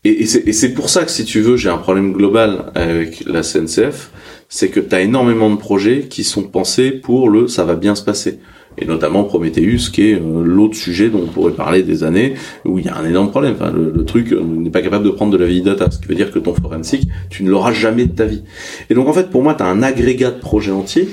Et, 0.03 0.23
et 0.23 0.53
c'est 0.53 0.73
pour 0.73 0.89
ça 0.89 1.05
que 1.05 1.11
si 1.11 1.23
tu 1.23 1.39
veux, 1.39 1.55
j'ai 1.55 1.69
un 1.69 1.77
problème 1.77 2.11
global 2.11 2.71
avec 2.75 3.23
la 3.25 3.41
CNCF, 3.41 4.11
c'est 4.49 4.69
que 4.69 4.79
tu 4.79 4.93
as 4.93 5.01
énormément 5.01 5.49
de 5.49 5.55
projets 5.55 6.07
qui 6.09 6.23
sont 6.23 6.43
pensés 6.43 6.91
pour 6.91 7.29
le 7.29 7.47
ça 7.47 7.63
va 7.63 7.75
bien 7.75 7.95
se 7.95 8.03
passer. 8.03 8.39
Et 8.77 8.85
notamment 8.85 9.23
Prometheus, 9.23 9.89
qui 9.91 10.09
est 10.09 10.13
euh, 10.15 10.43
l'autre 10.43 10.75
sujet 10.75 11.09
dont 11.09 11.21
on 11.23 11.27
pourrait 11.27 11.53
parler 11.53 11.83
des 11.83 12.03
années, 12.03 12.33
où 12.65 12.79
il 12.79 12.85
y 12.85 12.89
a 12.89 12.97
un 12.97 13.07
énorme 13.07 13.29
problème. 13.29 13.53
Enfin, 13.55 13.71
le, 13.71 13.91
le 13.95 14.05
truc 14.05 14.31
euh, 14.31 14.41
n'est 14.41 14.71
pas 14.71 14.81
capable 14.81 15.05
de 15.05 15.11
prendre 15.11 15.31
de 15.31 15.37
la 15.37 15.45
vieille 15.45 15.61
data, 15.61 15.89
ce 15.91 15.99
qui 15.99 16.07
veut 16.07 16.15
dire 16.15 16.31
que 16.31 16.39
ton 16.39 16.53
forensic, 16.53 17.07
tu 17.29 17.43
ne 17.43 17.49
l'auras 17.49 17.73
jamais 17.73 18.05
de 18.05 18.11
ta 18.11 18.25
vie. 18.25 18.43
Et 18.89 18.93
donc 18.95 19.07
en 19.07 19.13
fait, 19.13 19.29
pour 19.29 19.43
moi, 19.43 19.53
tu 19.53 19.63
as 19.63 19.67
un 19.67 19.83
agrégat 19.83 20.31
de 20.31 20.39
projets 20.39 20.71
entiers 20.71 21.07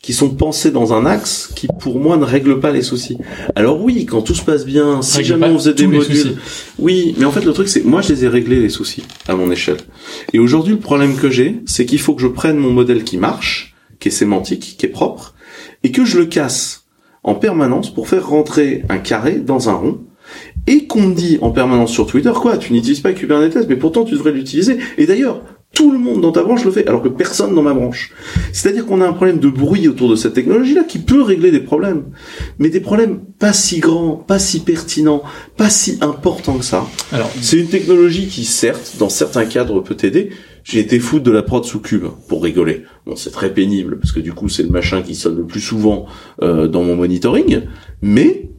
qui 0.00 0.12
sont 0.12 0.30
pensés 0.30 0.70
dans 0.70 0.92
un 0.92 1.04
axe 1.06 1.50
qui, 1.56 1.66
pour 1.80 1.98
moi, 1.98 2.16
ne 2.16 2.24
règle 2.24 2.60
pas 2.60 2.70
les 2.70 2.82
soucis. 2.82 3.18
Alors 3.56 3.82
oui, 3.82 4.06
quand 4.06 4.22
tout 4.22 4.34
se 4.34 4.44
passe 4.44 4.64
bien, 4.64 5.02
si 5.02 5.24
jamais 5.24 5.48
on 5.48 5.58
faisait 5.58 5.74
des 5.74 5.88
modules, 5.88 6.36
oui, 6.78 7.14
mais 7.18 7.24
en 7.24 7.32
fait 7.32 7.44
le 7.44 7.52
truc 7.52 7.68
c'est, 7.68 7.84
moi 7.84 8.00
je 8.00 8.12
les 8.12 8.24
ai 8.24 8.28
réglés 8.28 8.60
les 8.60 8.68
soucis 8.68 9.02
à 9.26 9.34
mon 9.34 9.50
échelle. 9.50 9.78
Et 10.32 10.38
aujourd'hui 10.38 10.74
le 10.74 10.78
problème 10.78 11.16
que 11.16 11.30
j'ai, 11.30 11.56
c'est 11.66 11.84
qu'il 11.84 11.98
faut 11.98 12.14
que 12.14 12.22
je 12.22 12.28
prenne 12.28 12.56
mon 12.56 12.70
modèle 12.70 13.02
qui 13.02 13.16
marche, 13.18 13.74
qui 13.98 14.08
est 14.08 14.12
sémantique, 14.12 14.76
qui 14.78 14.86
est 14.86 14.90
propre, 14.90 15.34
et 15.82 15.90
que 15.90 16.04
je 16.04 16.18
le 16.18 16.26
casse 16.26 16.84
en 17.22 17.34
permanence 17.34 17.92
pour 17.92 18.08
faire 18.08 18.28
rentrer 18.28 18.84
un 18.88 18.98
carré 18.98 19.36
dans 19.36 19.68
un 19.68 19.74
rond. 19.74 20.00
Et 20.66 20.86
qu'on 20.86 21.00
me 21.00 21.14
dit 21.14 21.38
en 21.40 21.50
permanence 21.50 21.90
sur 21.90 22.06
Twitter, 22.06 22.32
quoi, 22.34 22.58
tu 22.58 22.74
n'utilises 22.74 23.00
pas 23.00 23.14
Kubernetes, 23.14 23.66
mais 23.68 23.76
pourtant 23.76 24.04
tu 24.04 24.14
devrais 24.14 24.32
l'utiliser. 24.32 24.76
Et 24.98 25.06
d'ailleurs, 25.06 25.42
tout 25.74 25.92
le 25.92 25.98
monde 25.98 26.20
dans 26.20 26.32
ta 26.32 26.42
branche 26.42 26.64
le 26.64 26.70
fait, 26.70 26.86
alors 26.88 27.02
que 27.02 27.08
personne 27.08 27.54
dans 27.54 27.62
ma 27.62 27.74
branche. 27.74 28.12
C'est-à-dire 28.52 28.86
qu'on 28.86 29.00
a 29.00 29.06
un 29.06 29.12
problème 29.12 29.38
de 29.38 29.48
bruit 29.48 29.86
autour 29.86 30.08
de 30.08 30.16
cette 30.16 30.34
technologie-là 30.34 30.84
qui 30.84 30.98
peut 30.98 31.22
régler 31.22 31.50
des 31.50 31.60
problèmes, 31.60 32.04
mais 32.58 32.68
des 32.68 32.80
problèmes 32.80 33.20
pas 33.38 33.52
si 33.52 33.78
grands, 33.78 34.16
pas 34.16 34.38
si 34.38 34.60
pertinents, 34.60 35.22
pas 35.56 35.70
si 35.70 35.98
importants 36.00 36.58
que 36.58 36.64
ça. 36.64 36.86
Alors, 37.12 37.30
c'est 37.40 37.58
une 37.58 37.68
technologie 37.68 38.28
qui, 38.28 38.44
certes, 38.44 38.96
dans 38.98 39.08
certains 39.08 39.44
cadres 39.44 39.80
peut 39.80 39.94
t'aider. 39.94 40.30
J'ai 40.70 40.80
été 40.80 40.98
foutre 41.00 41.24
de 41.24 41.30
la 41.30 41.42
prod 41.42 41.64
sous 41.64 41.80
cube 41.80 42.04
pour 42.28 42.42
rigoler. 42.42 42.82
Bon, 43.06 43.16
c'est 43.16 43.30
très 43.30 43.52
pénible 43.54 43.98
parce 43.98 44.12
que 44.12 44.20
du 44.20 44.32
coup, 44.34 44.48
c'est 44.50 44.62
le 44.62 44.68
machin 44.68 45.00
qui 45.02 45.14
sonne 45.14 45.36
le 45.38 45.44
plus 45.46 45.60
souvent 45.62 46.04
euh, 46.42 46.68
dans 46.68 46.82
mon 46.82 46.94
monitoring, 46.94 47.62
mais 48.02 48.50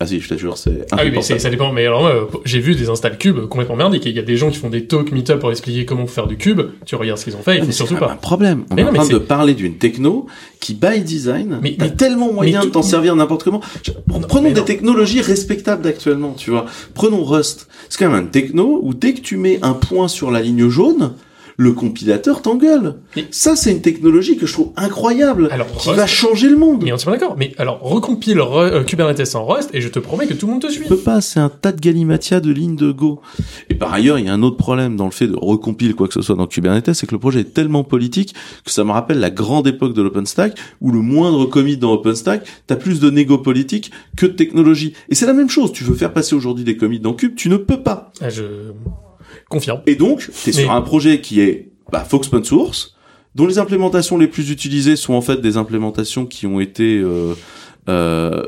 ah 0.00 0.06
si, 0.06 0.18
je 0.20 0.28
t'assure, 0.28 0.56
c'est 0.58 0.86
Ah 0.90 1.02
oui, 1.04 1.12
mais 1.12 1.22
ça 1.22 1.50
dépend. 1.50 1.72
Mais 1.72 1.86
alors, 1.86 2.00
moi, 2.02 2.28
j'ai 2.44 2.58
vu 2.58 2.74
des 2.74 2.88
installs 2.90 3.16
cube 3.16 3.42
complètement 3.46 3.76
merdiques. 3.76 4.04
et 4.06 4.10
Il 4.10 4.16
y 4.16 4.18
a 4.18 4.22
des 4.22 4.36
gens 4.36 4.50
qui 4.50 4.58
font 4.58 4.68
des 4.68 4.86
talks 4.88 5.12
meetup 5.12 5.38
pour 5.38 5.52
expliquer 5.52 5.84
comment 5.84 6.08
faire 6.08 6.26
du 6.26 6.36
cube. 6.36 6.62
Tu 6.84 6.96
regardes 6.96 7.18
ce 7.20 7.24
qu'ils 7.24 7.36
ont 7.36 7.42
fait, 7.42 7.54
il 7.54 7.60
faut 7.60 7.66
mais 7.66 7.72
c'est 7.72 7.76
surtout 7.76 7.96
pas. 7.96 8.10
un 8.10 8.16
problème. 8.16 8.64
On 8.70 8.74
Mais 8.74 8.82
est 8.82 8.84
non, 8.86 8.90
en 8.90 8.94
train 8.94 9.08
de 9.08 9.18
parler 9.18 9.54
d'une 9.54 9.76
techno 9.76 10.26
qui, 10.60 10.74
by 10.74 11.00
design, 11.02 11.60
Mais- 11.62 11.76
tellement 11.96 12.32
moyen 12.32 12.60
mais 12.60 12.66
de 12.66 12.72
t'en 12.72 12.82
servir 12.82 13.14
n'importe 13.14 13.44
comment. 13.44 13.60
Prenons 14.28 14.48
des 14.48 14.54
non. 14.60 14.64
technologies 14.64 15.20
respectables 15.20 15.82
d'actuellement, 15.82 16.32
tu 16.36 16.50
vois. 16.50 16.66
Prenons 16.94 17.22
Rust. 17.22 17.68
C'est 17.88 17.98
quand 17.98 18.10
même 18.10 18.20
un 18.24 18.26
techno 18.26 18.80
où 18.82 18.94
dès 18.94 19.14
que 19.14 19.20
tu 19.20 19.36
mets 19.36 19.60
un 19.62 19.74
point 19.74 20.08
sur 20.08 20.32
la 20.32 20.40
ligne 20.40 20.68
jaune, 20.68 21.12
le 21.56 21.72
compilateur 21.72 22.42
t'engueule. 22.42 22.96
Mais- 23.16 23.26
Ça, 23.30 23.56
c'est 23.56 23.70
une 23.72 23.80
technologie 23.82 24.36
que 24.36 24.46
je 24.46 24.52
trouve 24.52 24.72
incroyable, 24.76 25.48
Alors, 25.52 25.66
qui 25.76 25.88
Rust- 25.90 25.96
va 25.96 26.06
changer 26.06 26.48
le 26.48 26.56
monde. 26.56 26.82
Mais 26.82 26.92
on 26.92 26.96
est 26.96 27.04
d'accord. 27.06 27.36
Mais 27.38 27.52
alors, 27.58 27.80
recompile 27.80 28.38
euh, 28.40 28.82
Kubernetes 28.84 29.34
en 29.34 29.46
Rust 29.46 29.70
et 29.72 29.80
je 29.80 29.88
te 29.88 29.98
promets 29.98 30.26
que 30.26 30.34
tout 30.34 30.46
le 30.46 30.52
monde 30.52 30.62
te 30.62 30.70
suit. 30.70 30.82
Tu 30.82 30.88
peux 30.88 30.96
pas, 30.96 31.20
c'est 31.20 31.40
un 31.40 31.48
tas 31.48 31.72
de 31.72 31.80
galimatia 31.80 32.40
de 32.40 32.50
lignes 32.52 32.76
de 32.76 32.90
Go. 32.92 33.20
Et 33.70 33.74
par 33.74 33.92
ailleurs, 33.92 34.18
il 34.18 34.26
y 34.26 34.28
a 34.28 34.32
un 34.32 34.42
autre 34.42 34.56
problème 34.56 34.96
dans 34.96 35.04
le 35.06 35.10
fait 35.10 35.26
de 35.28 35.36
recompiler 35.36 35.94
quoi 35.94 36.08
que 36.08 36.14
ce 36.14 36.22
soit 36.22 36.36
dans 36.36 36.46
Kubernetes, 36.46 36.92
c'est 36.92 37.06
que 37.06 37.14
le 37.14 37.18
projet 37.20 37.40
est 37.40 37.54
tellement 37.54 37.84
politique 37.84 38.34
que 38.64 38.70
ça 38.70 38.84
me 38.84 38.90
rappelle 38.92 39.20
la 39.20 39.30
grande 39.30 39.66
époque 39.66 39.94
de 39.94 40.02
l'OpenStack, 40.02 40.58
où 40.80 40.90
le 40.90 41.00
moindre 41.00 41.44
commit 41.46 41.76
dans 41.76 41.92
OpenStack, 41.92 42.46
t'as 42.66 42.76
plus 42.76 43.00
de 43.00 43.10
négo 43.10 43.38
politique 43.38 43.90
que 44.16 44.26
de 44.26 44.32
technologie. 44.32 44.94
Et 45.08 45.14
c'est 45.14 45.26
la 45.26 45.32
même 45.32 45.48
chose, 45.50 45.72
tu 45.72 45.84
veux 45.84 45.94
faire 45.94 46.12
passer 46.12 46.34
aujourd'hui 46.34 46.64
des 46.64 46.76
commits 46.76 47.00
dans 47.00 47.12
Cube, 47.14 47.34
tu 47.36 47.48
ne 47.48 47.56
peux 47.56 47.82
pas. 47.82 48.12
Ah, 48.20 48.28
je 48.30 48.42
confirme. 49.48 49.80
Et 49.86 49.94
donc, 49.94 50.26
t'es 50.44 50.52
Mais- 50.54 50.62
sur 50.62 50.72
un 50.72 50.80
projet 50.82 51.20
qui 51.20 51.40
est, 51.40 51.72
bah, 51.92 52.04
Fox 52.04 52.28
Open 52.28 52.44
Source, 52.44 52.94
dont 53.34 53.46
les 53.46 53.58
implémentations 53.58 54.16
les 54.16 54.28
plus 54.28 54.50
utilisées 54.50 54.96
sont 54.96 55.14
en 55.14 55.20
fait 55.20 55.40
des 55.40 55.56
implémentations 55.56 56.24
qui 56.26 56.46
ont 56.46 56.60
été 56.60 56.98
euh, 56.98 57.34
euh, 57.88 58.42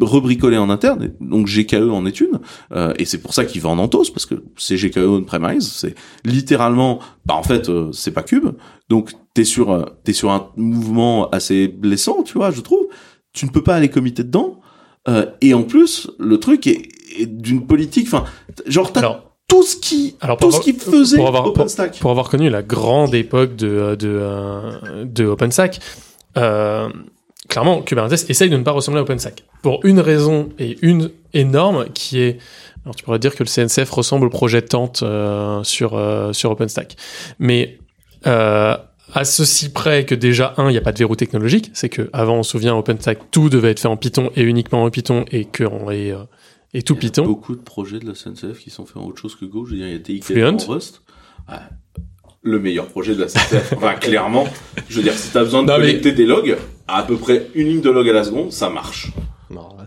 rebricolées 0.00 0.58
en 0.58 0.70
interne, 0.70 1.12
donc 1.20 1.46
GKE 1.46 1.90
en 1.90 2.04
est 2.04 2.20
une, 2.20 2.40
euh, 2.72 2.92
et 2.98 3.04
c'est 3.04 3.18
pour 3.18 3.32
ça 3.32 3.44
qu'il 3.44 3.60
va 3.62 3.68
en 3.70 3.78
Antos, 3.78 4.10
parce 4.12 4.26
que 4.26 4.34
c'est 4.56 4.76
GKE 4.76 4.98
on-premise, 5.06 5.66
c'est 5.70 5.94
littéralement, 6.24 6.98
bah 7.26 7.34
en 7.34 7.42
fait, 7.42 7.68
euh, 7.68 7.92
c'est 7.92 8.10
pas 8.10 8.22
Cube, 8.22 8.48
donc 8.88 9.12
t'es 9.34 9.44
sur, 9.44 9.70
euh, 9.70 9.84
t'es 10.04 10.12
sur 10.12 10.30
un 10.32 10.50
mouvement 10.56 11.30
assez 11.30 11.68
blessant, 11.68 12.22
tu 12.22 12.34
vois, 12.34 12.50
je 12.50 12.60
trouve, 12.60 12.86
tu 13.32 13.46
ne 13.46 13.50
peux 13.50 13.62
pas 13.62 13.76
aller 13.76 13.88
comiter 13.88 14.22
dedans, 14.24 14.60
euh, 15.08 15.26
et 15.40 15.54
en 15.54 15.62
plus, 15.62 16.10
le 16.18 16.38
truc 16.38 16.66
est, 16.66 16.88
est 17.18 17.26
d'une 17.26 17.66
politique, 17.66 18.06
enfin, 18.08 18.24
genre 18.66 18.92
t'as 18.92 19.00
tout 19.48 19.62
ce 19.62 19.76
qui, 19.76 20.16
Alors, 20.20 20.36
tout 20.38 20.50
ce 20.50 20.60
qui 20.60 20.72
faisait 20.72 21.16
pour 21.16 21.28
avoir- 21.28 21.46
OpenStack. 21.46 21.98
pour 22.00 22.10
avoir 22.10 22.28
connu 22.30 22.48
la 22.50 22.62
grande 22.62 23.14
époque 23.14 23.56
de, 23.56 23.94
de, 23.94 24.08
euh, 24.08 25.04
de 25.04 25.24
OpenStack, 25.26 25.80
euh, 26.36 26.88
clairement, 27.48 27.82
Kubernetes 27.82 28.28
essaye 28.30 28.48
de 28.50 28.56
ne 28.56 28.62
pas 28.62 28.72
ressembler 28.72 29.00
à 29.00 29.02
OpenStack. 29.02 29.44
Pour 29.62 29.80
une 29.84 30.00
raison 30.00 30.48
et 30.58 30.78
une 30.82 31.10
énorme 31.34 31.86
qui 31.94 32.20
est... 32.20 32.38
Alors 32.84 32.94
tu 32.96 33.04
pourrais 33.04 33.18
dire 33.18 33.34
que 33.34 33.42
le 33.44 33.48
CNCF 33.48 33.90
ressemble 33.90 34.26
au 34.26 34.30
projet 34.30 34.60
Tente 34.62 35.02
euh, 35.02 35.62
sur, 35.62 35.94
euh, 35.94 36.32
sur 36.32 36.50
OpenStack. 36.50 36.96
Mais 37.38 37.78
euh, 38.26 38.76
à 39.14 39.24
ceci 39.24 39.70
près 39.70 40.04
que 40.04 40.14
déjà, 40.14 40.54
un, 40.56 40.68
il 40.68 40.72
n'y 40.72 40.78
a 40.78 40.82
pas 40.82 40.92
de 40.92 40.98
verrou 40.98 41.16
technologique. 41.16 41.70
C'est 41.74 41.88
que 41.88 42.10
avant, 42.12 42.36
on 42.38 42.42
se 42.42 42.50
souvient, 42.52 42.74
OpenStack, 42.76 43.30
tout 43.30 43.48
devait 43.48 43.70
être 43.70 43.80
fait 43.80 43.88
en 43.88 43.96
Python 43.96 44.30
et 44.36 44.42
uniquement 44.42 44.84
en 44.84 44.90
Python 44.90 45.24
et 45.30 45.44
que 45.44 45.64
on 45.64 45.90
est... 45.90 46.12
et 46.74 46.82
tout 46.82 46.94
Il 46.94 46.96
y 46.96 47.06
a 47.06 47.08
Python. 47.10 47.24
Beaucoup 47.24 47.54
de 47.56 47.62
projets 47.62 47.98
de 47.98 48.06
la 48.06 48.14
SNCF 48.14 48.58
qui 48.58 48.70
sont 48.70 48.84
faits 48.84 48.96
en 48.98 49.06
autre 49.06 49.20
chose 49.20 49.34
que 49.36 49.44
Go. 49.46 49.64
Je 49.64 49.70
veux 49.72 49.76
dire, 49.78 49.86
il 49.86 49.92
y 49.92 49.96
a 49.96 49.98
TXT 49.98 50.32
Fluent. 50.32 50.56
en 50.60 50.72
Rust. 50.72 51.02
Ouais. 51.48 51.56
Le 52.42 52.58
meilleur 52.60 52.86
projet 52.88 53.14
de 53.14 53.20
la 53.22 53.28
SNCF. 53.28 53.72
enfin, 53.76 53.94
clairement. 54.00 54.46
Je 54.88 54.96
veux 54.96 55.02
dire, 55.02 55.14
si 55.14 55.30
t'as 55.30 55.44
besoin 55.44 55.62
de 55.62 55.68
Non, 55.68 55.78
mais- 55.78 55.86
connecter 55.86 56.12
des 56.12 56.26
logs, 56.26 56.56
à 56.86 57.02
peu 57.04 57.16
près 57.16 57.48
une 57.54 57.68
ligne 57.68 57.80
de 57.80 57.90
log 57.90 58.06
à 58.08 58.12
la 58.12 58.24
seconde, 58.24 58.52
ça 58.52 58.68
marche. 58.68 59.12
Non, 59.50 59.68
ouais. 59.78 59.84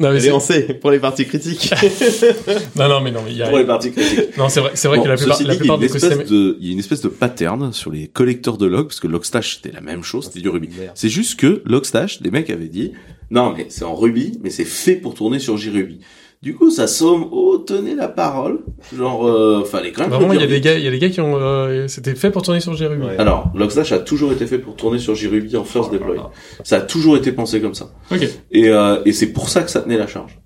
Non, 0.00 0.12
mais 0.14 0.32
on 0.32 0.40
sait, 0.40 0.62
pour 0.80 0.90
les 0.90 0.98
parties 0.98 1.26
critiques. 1.26 1.70
non, 2.76 2.88
non, 2.88 3.00
mais 3.02 3.10
non, 3.12 3.20
mais 3.22 3.32
il 3.32 3.36
y 3.36 3.42
a... 3.42 3.48
Pour 3.50 3.58
les 3.58 3.66
parties 3.66 3.92
critiques. 3.92 4.34
Non, 4.38 4.48
c'est 4.48 4.60
vrai, 4.60 4.70
c'est 4.72 4.88
vrai 4.88 4.96
Bon, 4.96 5.02
que 5.04 5.08
la 5.10 5.16
plupart, 5.16 5.42
la 5.42 5.52
dit, 5.52 5.58
plupart 5.58 5.76
il, 5.76 5.82
y 5.82 5.84
a 5.84 5.88
des 5.88 5.92
une 5.92 6.10
espèce 6.10 6.30
de, 6.30 6.56
il 6.58 6.66
y 6.66 6.70
a 6.70 6.72
une 6.72 6.78
espèce 6.78 7.02
de 7.02 7.08
pattern 7.08 7.70
sur 7.74 7.92
les 7.92 8.08
collecteurs 8.08 8.56
de 8.56 8.64
logs, 8.64 8.86
parce 8.86 8.98
que 9.00 9.08
Logstash 9.08 9.56
c'était 9.56 9.72
la 9.72 9.82
même 9.82 10.02
chose, 10.02 10.24
c'était 10.24 10.40
du 10.40 10.48
Ruby. 10.48 10.70
C'est 10.94 11.10
juste 11.10 11.38
que 11.38 11.60
Logstash, 11.66 12.20
les 12.22 12.30
mecs 12.30 12.48
avaient 12.48 12.68
dit, 12.68 12.92
non 13.30 13.52
mais 13.54 13.66
c'est 13.68 13.84
en 13.84 13.94
Ruby, 13.94 14.38
mais 14.42 14.48
c'est 14.48 14.64
fait 14.64 14.96
pour 14.96 15.12
tourner 15.12 15.38
sur 15.38 15.58
JRuby. 15.58 16.00
Du 16.42 16.54
coup, 16.54 16.70
ça 16.70 16.86
somme, 16.86 17.26
oh, 17.32 17.58
tenez 17.58 17.94
la 17.94 18.08
parole. 18.08 18.60
Genre, 18.96 19.26
euh, 19.26 19.62
fallait 19.64 19.92
quand 19.92 20.04
même. 20.04 20.10
Vraiment, 20.10 20.32
il 20.32 20.40
y 20.40 20.42
a 20.42 20.46
des 20.46 20.62
gars, 20.62 20.78
il 20.78 20.82
y 20.82 20.88
a 20.88 20.90
des 20.90 20.98
gars 20.98 21.10
qui 21.10 21.20
ont, 21.20 21.36
euh, 21.36 21.86
c'était 21.86 22.14
fait 22.14 22.30
pour 22.30 22.40
tourner 22.40 22.60
sur 22.60 22.74
JRuby. 22.74 23.04
Ouais. 23.04 23.18
Alors, 23.18 23.50
Logstash 23.54 23.92
a 23.92 23.98
toujours 23.98 24.32
été 24.32 24.46
fait 24.46 24.58
pour 24.58 24.74
tourner 24.74 24.98
sur 24.98 25.14
JRuby 25.14 25.54
en 25.58 25.64
first 25.64 25.92
deploy. 25.92 26.16
Ça 26.64 26.76
a 26.76 26.80
toujours 26.80 27.18
été 27.18 27.32
pensé 27.32 27.60
comme 27.60 27.74
ça. 27.74 27.90
Ok. 28.10 28.26
Et, 28.52 28.70
euh, 28.70 29.02
et 29.04 29.12
c'est 29.12 29.34
pour 29.34 29.50
ça 29.50 29.62
que 29.62 29.70
ça 29.70 29.82
tenait 29.82 29.98
la 29.98 30.06
charge. 30.06 30.38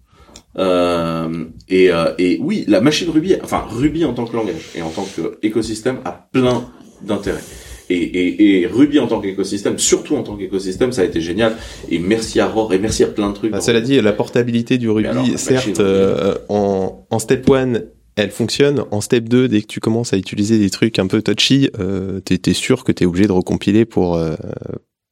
Euh, 0.58 1.44
et, 1.68 1.92
euh, 1.92 2.12
et 2.18 2.38
oui, 2.40 2.64
la 2.66 2.80
machine 2.80 3.10
Ruby, 3.10 3.36
enfin 3.42 3.64
Ruby 3.68 4.04
en 4.04 4.14
tant 4.14 4.24
que 4.24 4.36
langage 4.36 4.70
et 4.74 4.82
en 4.82 4.90
tant 4.90 5.04
qu'écosystème 5.04 5.98
a 6.04 6.28
plein 6.32 6.64
d'intérêts. 7.02 7.42
Et, 7.90 7.96
et, 7.96 8.60
et 8.62 8.66
Ruby 8.66 8.98
en 8.98 9.06
tant 9.06 9.20
qu'écosystème, 9.20 9.78
surtout 9.78 10.16
en 10.16 10.22
tant 10.22 10.36
qu'écosystème, 10.36 10.92
ça 10.92 11.02
a 11.02 11.04
été 11.04 11.20
génial. 11.20 11.56
Et 11.90 11.98
merci 11.98 12.40
à 12.40 12.46
Roar 12.48 12.72
et 12.72 12.78
merci 12.78 13.04
à 13.04 13.08
plein 13.08 13.28
de 13.28 13.34
trucs. 13.34 13.52
Bah, 13.52 13.60
cela 13.60 13.80
dit, 13.80 14.00
la 14.00 14.12
portabilité 14.12 14.78
du 14.78 14.88
Ruby, 14.88 15.08
alors, 15.08 15.26
certes, 15.36 15.80
euh, 15.80 16.34
en, 16.48 17.06
en 17.10 17.18
step 17.18 17.48
1, 17.50 17.74
elle 18.16 18.30
fonctionne. 18.30 18.84
En 18.90 19.00
step 19.00 19.28
2, 19.28 19.48
dès 19.48 19.60
que 19.62 19.66
tu 19.66 19.80
commences 19.80 20.12
à 20.12 20.16
utiliser 20.16 20.58
des 20.58 20.70
trucs 20.70 20.98
un 20.98 21.06
peu 21.06 21.20
touchy, 21.20 21.68
euh, 21.78 22.20
t'es 22.20 22.38
t'es 22.38 22.54
sûr 22.54 22.84
que 22.84 22.92
t'es 22.92 23.04
obligé 23.04 23.26
de 23.26 23.32
recompiler 23.32 23.84
pour 23.84 24.14
euh, 24.16 24.34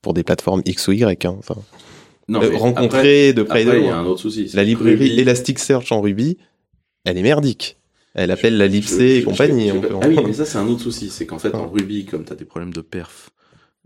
pour 0.03 0.15
des 0.15 0.23
plateformes 0.23 0.63
X 0.65 0.89
ou 0.89 0.93
Y. 0.93 1.25
Hein. 1.27 1.37
Enfin, 1.39 1.57
non, 2.29 2.41
euh, 2.43 2.57
rencontrer 2.57 3.33
de 3.33 3.43
près 3.43 3.65
de 3.65 3.71
après, 3.71 3.83
y 3.85 3.89
a 3.89 3.97
un 3.99 4.07
autre 4.07 4.21
souci. 4.21 4.49
La 4.55 4.63
librairie 4.65 4.97
Ruby- 5.11 5.21
Elasticsearch 5.21 5.91
en 5.93 6.01
Ruby, 6.01 6.39
elle 7.05 7.19
est 7.19 7.23
merdique. 7.23 7.77
Elle 8.15 8.31
appelle 8.31 8.57
la 8.59 8.69
Je- 8.69 9.01
et 9.03 9.23
compagnie. 9.23 9.69
je- 9.69 9.75
on 9.75 9.81
peut- 9.81 9.89
ah 10.03 10.07
oui, 10.09 10.17
mais 10.27 10.33
ça 10.33 10.45
c'est 10.45 10.59
un 10.59 10.67
autre 10.69 10.83
souci, 10.83 11.09
c'est 11.11 11.27
qu'en 11.27 11.39
fait 11.39 11.55
en 11.55 11.69
Ruby, 11.71 12.05
comme 12.05 12.25
tu 12.25 12.33
as 12.33 12.37
des 12.37 12.45
problèmes 12.45 12.73
de 12.73 12.81
perf 12.83 13.31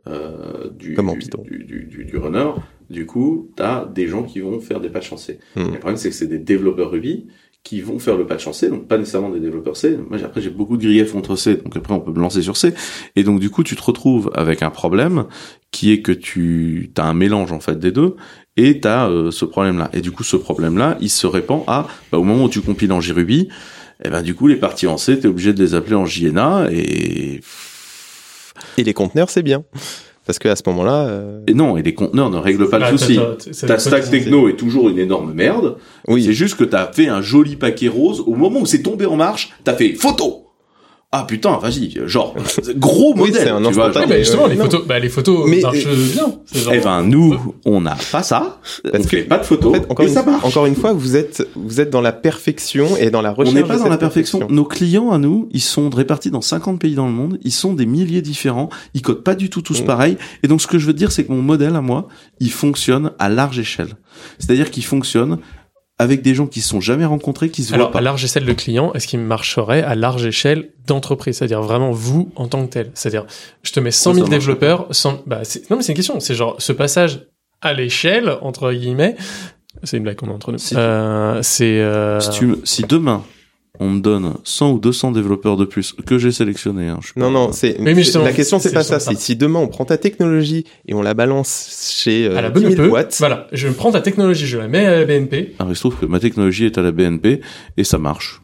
euh, 0.09 0.71
du, 0.71 0.95
Comme 0.95 1.09
en 1.09 1.17
Python. 1.17 1.43
du, 1.45 1.65
du, 2.05 2.17
runner, 2.17 2.51
du 2.91 3.07
coup, 3.07 3.51
tu 3.57 3.63
as 3.63 3.91
des 3.93 4.07
gens 4.07 4.23
qui 4.23 4.39
vont 4.41 4.61
faire 4.61 4.81
des 4.81 4.89
patchs 4.89 5.13
en 5.13 5.17
C. 5.17 5.39
Hmm. 5.57 5.73
Le 5.73 5.79
problème 5.79 5.97
c'est 5.97 6.11
que 6.11 6.15
c'est 6.15 6.29
des 6.29 6.39
développeurs 6.39 6.91
Ruby 6.93 7.27
qui 7.65 7.81
vont 7.81 7.99
faire 7.99 8.17
le 8.17 8.25
patch 8.25 8.47
en 8.47 8.53
C, 8.53 8.69
donc 8.69 8.87
pas 8.87 8.97
nécessairement 8.99 9.31
des 9.31 9.41
développeurs 9.41 9.77
C. 9.77 9.97
Moi, 10.09 10.19
j'ai- 10.19 10.25
après, 10.25 10.41
j'ai 10.41 10.51
beaucoup 10.51 10.77
de 10.77 10.83
griefs 10.85 11.11
contre 11.11 11.35
C, 11.35 11.57
donc 11.57 11.77
après, 11.77 11.93
on 11.95 11.99
peut 11.99 12.13
me 12.13 12.21
lancer 12.21 12.41
sur 12.41 12.57
C. 12.57 12.73
Et 13.17 13.25
donc, 13.25 13.41
du 13.41 13.51
coup, 13.51 13.65
tu 13.65 13.75
te 13.75 13.83
retrouves 13.83 14.31
avec 14.35 14.63
un 14.63 14.71
problème 14.71 15.25
qui 15.73 15.91
est 15.91 16.01
que 16.01 16.13
tu 16.13 16.91
as 16.97 17.05
un 17.09 17.15
mélange, 17.15 17.51
en 17.51 17.59
fait, 17.59 17.77
des 17.77 17.91
deux, 17.91 18.15
et 18.57 18.81
tu 18.81 18.87
as 18.87 19.11
ce 19.33 19.45
problème-là. 19.45 19.91
Et 19.95 20.01
du 20.01 20.13
coup, 20.13 20.23
ce 20.23 20.37
problème-là, 20.37 20.97
il 21.01 21.11
se 21.11 21.27
répand 21.27 21.65
à, 21.67 21.89
bah, 22.13 22.19
au 22.19 22.23
moment 22.23 22.45
où 22.45 22.49
tu 22.49 22.61
compiles 22.61 22.93
en 22.93 23.01
JRuby, 23.01 23.49
et 24.05 24.09
ben, 24.11 24.23
du 24.23 24.35
coup, 24.35 24.47
les 24.47 24.57
parties 24.57 24.87
en 24.87 24.99
C, 24.99 25.19
t'es 25.19 25.29
obligé 25.29 25.53
de 25.53 25.63
les 25.63 25.75
appeler 25.75 25.95
en 25.97 26.05
JNA, 26.07 26.69
et 26.71 27.41
Et 28.79 28.85
les 28.85 28.95
conteneurs, 28.95 29.31
c'est 29.31 29.43
bien. 29.43 29.65
Parce 30.27 30.39
qu'à 30.41 30.57
ce 30.57 30.63
moment-là, 30.67 31.07
euh, 31.07 31.41
Et 31.47 31.55
non, 31.55 31.77
et 31.77 31.83
les 31.83 31.95
conteneurs 31.95 32.31
ne 32.31 32.37
règlent 32.39 32.69
pas 32.69 32.81
Bah, 32.81 32.91
le 32.91 32.99
souci. 32.99 33.17
t'as- 33.17 33.53
c'est 33.53 33.67
Ta 33.67 33.79
stack 33.79 34.11
techno 34.11 34.49
est 34.49 34.57
toujours 34.57 34.89
une 34.89 34.99
énorme 34.99 35.33
merde. 35.33 35.77
oui. 36.09 36.25
C'est 36.25 36.33
juste 36.33 36.57
que 36.57 36.65
t'as 36.65 36.91
fait 36.93 37.07
un 37.07 37.23
joli 37.23 37.55
paquet 37.57 37.87
rose. 37.89 38.21
Au 38.27 38.35
moment 38.35 38.61
où 38.61 38.67
c'est 38.67 38.83
tombé 38.83 39.07
en 39.07 39.15
marche, 39.17 39.51
t'as 39.63 39.75
fait 39.75 39.95
photo. 39.95 40.46
Ah 41.19 41.25
putain, 41.27 41.57
vas-y, 41.59 41.95
genre 42.07 42.35
gros 42.77 43.13
Oui, 43.15 43.29
modèle. 43.31 43.43
c'est 43.45 43.49
un 43.51 43.63
tu 43.63 43.73
vois, 43.73 43.91
genre. 43.93 44.07
Bah, 44.09 44.19
justement, 44.19 44.45
euh, 44.45 44.49
les 44.49 44.57
non. 44.57 44.65
photos, 44.65 44.87
bah, 44.87 44.99
les 44.99 45.09
photos 45.09 45.49
Mais- 45.49 45.61
marchent 45.61 45.87
bien. 45.87 46.35
C'est 46.45 46.59
genre- 46.61 46.73
Eh 46.75 46.81
ben 46.81 47.03
nous, 47.03 47.55
on 47.65 47.81
n'a 47.81 47.97
pas 48.13 48.23
ça. 48.23 48.61
Parce 48.91 49.05
on 49.05 49.09
fait 49.09 49.23
pas 49.23 49.39
de 49.39 49.45
photos. 49.45 49.71
en 49.71 49.75
fait, 49.75 49.91
encore, 49.91 50.05
et 50.05 50.09
une, 50.09 50.15
ça 50.15 50.23
marche. 50.23 50.45
encore 50.45 50.67
une 50.67 50.75
fois, 50.77 50.93
vous 50.93 51.17
êtes, 51.17 51.47
vous 51.55 51.81
êtes 51.81 51.91
dans 51.91 52.01
la 52.03 52.13
perfection 52.13 52.97
et 52.99 53.11
dans 53.11 53.23
la 53.23 53.33
on 53.33 53.35
recherche. 53.37 53.55
n'est 53.55 53.63
pas 53.63 53.75
de 53.75 53.79
dans 53.79 53.85
cette 53.85 53.91
la 53.93 53.99
perfection. 53.99 54.47
Nos 54.51 54.65
clients 54.65 55.11
à 55.11 55.19
nous, 55.19 55.49
ils 55.53 55.61
sont 55.63 55.89
répartis 55.91 56.31
dans 56.31 56.41
50 56.43 56.81
pays 56.81 56.95
dans 56.95 57.07
le 57.07 57.13
monde. 57.13 57.39
Ils 57.43 57.53
sont 57.53 57.73
des 57.73 57.87
milliers 57.87 58.23
différents. 58.23 58.69
Ils 58.95 59.03
codent 59.03 59.23
pas 59.25 59.35
du 59.35 59.49
tout 59.51 59.63
tous 59.63 59.83
Mm. 59.83 59.87
pareil. 59.87 60.17
Et 60.43 60.49
donc 60.49 60.61
ce 60.61 60.67
que 60.67 60.79
je 60.79 60.87
veux 60.87 60.93
dire, 60.93 61.13
c'est 61.13 61.25
que 61.25 61.33
mon 61.33 61.43
modèle 61.43 61.77
à 61.77 61.81
moi, 61.81 62.09
il 62.41 62.51
fonctionne 62.51 63.13
à 63.19 63.29
large 63.29 63.59
échelle. 63.59 63.95
C'est-à-dire 64.39 64.71
qu'il 64.71 64.85
fonctionne 64.85 65.39
avec 65.99 66.21
des 66.23 66.35
gens 66.35 66.47
qui 66.47 66.61
se 66.61 66.69
sont 66.69 66.81
jamais 66.81 67.05
rencontrés, 67.07 67.49
qui 67.49 67.63
se 67.63 67.69
voient 67.69 67.77
Alors, 67.77 67.91
pas. 67.91 67.99
à 68.01 68.03
large 68.03 68.23
échelle 68.25 68.45
de 68.45 68.53
client, 68.53 68.93
est-ce 68.95 69.07
qu'il 69.07 69.19
marcherait 69.21 69.83
à 69.83 69.95
large 69.95 70.27
échelle 70.27 70.71
d'entreprise? 70.87 71.39
C'est-à-dire 71.39 71.63
vraiment 71.63 71.91
vous 71.91 72.31
en 72.37 72.49
tant 72.49 72.67
que 72.67 72.71
tel. 72.73 72.91
C'est-à-dire, 72.95 73.25
je 73.63 73.73
te 73.73 73.81
mets 73.81 73.91
100 73.91 74.13
000 74.15 74.27
Ça, 74.27 74.31
ça 74.31 74.31
marche 74.31 74.45
développeurs, 74.47 74.87
100... 74.91 75.23
bah, 75.27 75.41
non 75.71 75.77
mais 75.77 75.83
c'est 75.83 75.93
une 75.93 75.97
question. 75.97 76.21
C'est 76.21 76.35
genre, 76.35 76.57
ce 76.59 76.73
passage 76.73 77.27
à 77.63 77.73
l'échelle, 77.73 78.37
entre 78.43 78.71
guillemets, 78.73 79.17
c'est 79.85 79.97
une 79.97 80.03
blague 80.03 80.17
qu'on 80.17 80.29
a 80.29 80.33
entre 80.33 80.53
nous. 80.53 80.59
Si- 80.59 80.75
Euh, 80.77 81.41
c'est... 81.43 81.81
euh, 81.81 82.21
Si, 82.21 82.31
tu 82.31 82.47
me- 82.47 82.61
si 82.65 82.83
demain, 82.83 83.23
on 83.81 83.91
me 83.91 84.01
donne 84.01 84.35
100 84.45 84.73
ou 84.73 84.79
200 84.79 85.13
développeurs 85.13 85.57
de 85.57 85.65
plus 85.65 85.95
que 86.07 86.19
j'ai 86.19 86.31
sélectionnés, 86.33 86.89
hein, 86.89 87.01
Non, 87.17 87.31
non, 87.31 87.53
c'est, 87.53 87.77
Oui, 87.79 87.85
mais 87.85 87.95
justement, 87.95 88.25
la 88.25 88.33
question, 88.33 88.59
c'est 88.59 88.73
pas 88.73 88.83
ça. 88.83 88.99
si 89.01 89.37
demain 89.37 89.61
on 89.61 89.69
prend 89.69 89.85
ta 89.85 89.99
technologie 89.99 90.65
et 90.87 90.95
on 90.95 91.03
la 91.03 91.15
balance 91.15 91.93
chez 92.03 92.27
euh, 92.27 92.37
à 92.37 92.43
la 92.43 92.51
10 92.51 92.61
bonne 92.63 92.71
000 92.73 92.83
peu. 92.83 92.89
boîtes. 92.89 93.17
Voilà, 93.19 93.47
je 93.53 93.69
prends 93.69 93.93
ta 93.93 94.01
technologie, 94.01 94.47
je 94.47 94.59
la 94.59 94.69
mets 94.69 94.87
à 94.87 94.99
la 94.99 95.05
BNP. 95.05 95.55
Alors, 95.59 95.73
il 95.73 95.77
se 95.77 95.81
trouve 95.81 95.97
que 95.97 96.07
ma 96.07 96.21
technologie 96.21 96.67
est 96.67 96.79
à 96.79 96.83
la 96.83 96.93
BNP 96.93 97.41
et 97.77 97.85
ça 97.85 97.99
marche. 97.99 98.41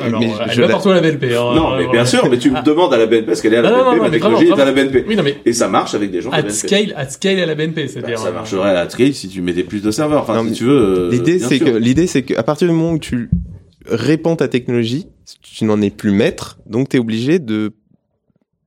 Alors, 0.00 0.20
mais 0.22 0.30
elle 0.46 0.50
je 0.52 0.60
va 0.62 0.68
la- 0.68 0.72
partout 0.72 0.88
à 0.88 0.94
la 0.94 1.00
BNP. 1.02 1.34
hein. 1.36 1.52
non, 1.54 1.76
mais 1.76 1.84
Euh, 1.86 1.90
bien 1.90 2.06
sûr, 2.06 2.26
mais 2.30 2.38
tu 2.38 2.50
me 2.50 2.56
Ah. 2.56 2.62
demandes 2.62 2.94
à 2.94 2.96
la 2.96 3.04
BNP 3.04 3.26
parce 3.26 3.42
qu'elle 3.42 3.52
est 3.52 3.58
à 3.58 3.60
la 3.60 3.70
Non, 3.70 3.76
BNP, 3.76 3.90
non, 3.90 3.96
ma 3.96 4.08
mais 4.08 4.10
technologie 4.12 4.44
vraiment, 4.46 4.56
est 4.56 4.62
à 4.62 4.64
la 4.64 4.72
BNP. 4.72 5.04
Oui, 5.06 5.16
non 5.16 5.22
mais 5.22 5.36
Et 5.44 5.52
ça 5.52 5.68
marche 5.68 5.94
avec 5.94 6.10
des 6.10 6.22
gens 6.22 6.30
de 6.30 6.34
la 6.34 6.38
at 6.38 6.42
BNP. 6.44 6.54
scale, 6.54 6.94
at 6.96 7.10
scale 7.10 7.38
à 7.40 7.44
la 7.44 7.54
BNP, 7.54 7.82
Bah, 7.84 7.90
c'est-à-dire. 7.92 8.18
ça 8.18 8.28
euh, 8.28 8.32
marcherait 8.32 8.70
à 8.70 8.72
la 8.72 8.88
scale 8.88 9.12
si 9.12 9.28
tu 9.28 9.42
mettais 9.42 9.64
plus 9.64 9.82
de 9.82 9.90
serveurs. 9.90 10.22
Enfin, 10.22 10.36
Non, 10.36 10.44
si 10.44 10.48
mais 10.48 10.52
tu 10.56 10.64
veux. 10.64 10.78
euh, 10.80 11.10
L'idée, 11.10 11.38
c'est 11.38 11.58
que, 11.58 11.68
l'idée, 11.76 12.06
c'est 12.06 12.22
qu'à 12.22 12.42
partir 12.42 12.68
du 12.68 12.72
moment 12.74 12.92
où 12.92 12.98
tu 12.98 13.28
répands 13.86 14.36
ta 14.36 14.48
technologie, 14.48 15.06
tu 15.42 15.64
n'en 15.64 15.80
es 15.82 15.90
plus 15.90 16.10
maître, 16.12 16.58
donc 16.66 16.88
tu 16.88 16.96
es 16.96 17.00
obligé 17.00 17.38
de, 17.38 17.72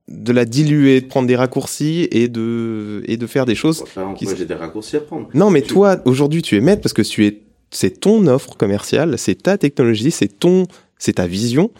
de 0.08 0.32
la 0.32 0.44
diluer, 0.44 1.00
de 1.00 1.06
prendre 1.06 1.26
des 1.28 1.36
raccourcis 1.36 2.08
et 2.10 2.28
de, 2.28 3.02
et 3.06 3.16
de 3.16 3.26
faire 3.26 3.46
des 3.46 3.54
choses. 3.54 3.82
Enfin, 3.82 4.14
qui 4.16 4.26
j'ai 4.36 4.44
des 4.44 4.54
raccourcis 4.54 4.96
à 4.96 5.00
prendre. 5.00 5.28
Non, 5.34 5.50
mais 5.50 5.62
Tu- 5.62 5.68
toi, 5.68 6.00
aujourd'hui, 6.04 6.42
tu 6.42 6.56
es 6.56 6.60
maître 6.60 6.82
parce 6.82 6.92
que 6.92 7.02
tu 7.02 7.26
es, 7.26 7.42
c'est 7.70 8.00
ton 8.00 8.26
offre 8.26 8.56
commerciale, 8.56 9.18
c'est 9.18 9.42
ta 9.42 9.58
technologie, 9.58 10.10
c'est 10.10 10.28
ton, 10.38 10.66
c'est 10.98 11.14
ta 11.14 11.26
vision, 11.26 11.70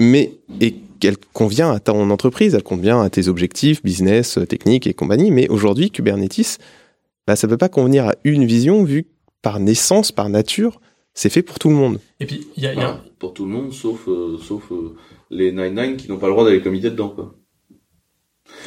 mais, 0.00 0.32
et 0.60 0.74
qu'elle 1.00 1.16
convient 1.32 1.70
à 1.70 1.78
ton 1.80 2.10
entreprise, 2.10 2.54
elle 2.54 2.62
convient 2.62 3.00
à 3.02 3.10
tes 3.10 3.28
objectifs, 3.28 3.82
business, 3.82 4.38
technique 4.48 4.86
et 4.86 4.94
compagnie, 4.94 5.30
mais 5.30 5.48
aujourd'hui, 5.48 5.90
Kubernetes, 5.90 6.58
bah, 7.26 7.36
ça 7.36 7.46
peut 7.48 7.56
pas 7.56 7.68
convenir 7.68 8.08
à 8.08 8.14
une 8.24 8.44
vision 8.44 8.82
vu 8.84 9.06
par 9.42 9.60
naissance, 9.60 10.10
par 10.10 10.28
nature, 10.28 10.80
c'est 11.14 11.30
fait 11.30 11.42
pour 11.42 11.58
tout 11.58 11.68
le 11.68 11.74
monde. 11.76 12.00
Et 12.20 12.26
puis, 12.26 12.46
il 12.56 12.62
y 12.62 12.66
a, 12.66 12.72
il 12.72 12.78
y 12.78 12.82
a- 12.82 13.02
pour 13.18 13.32
tout 13.34 13.44
le 13.46 13.50
monde, 13.52 13.72
sauf, 13.72 14.08
euh, 14.08 14.36
sauf 14.38 14.70
euh, 14.72 14.94
les 15.30 15.52
99 15.54 15.96
qui 15.96 16.08
n'ont 16.08 16.18
pas 16.18 16.26
le 16.26 16.32
droit 16.32 16.44
d'aller 16.44 16.60
comité 16.60 16.90
dedans, 16.90 17.08
quoi. 17.10 17.34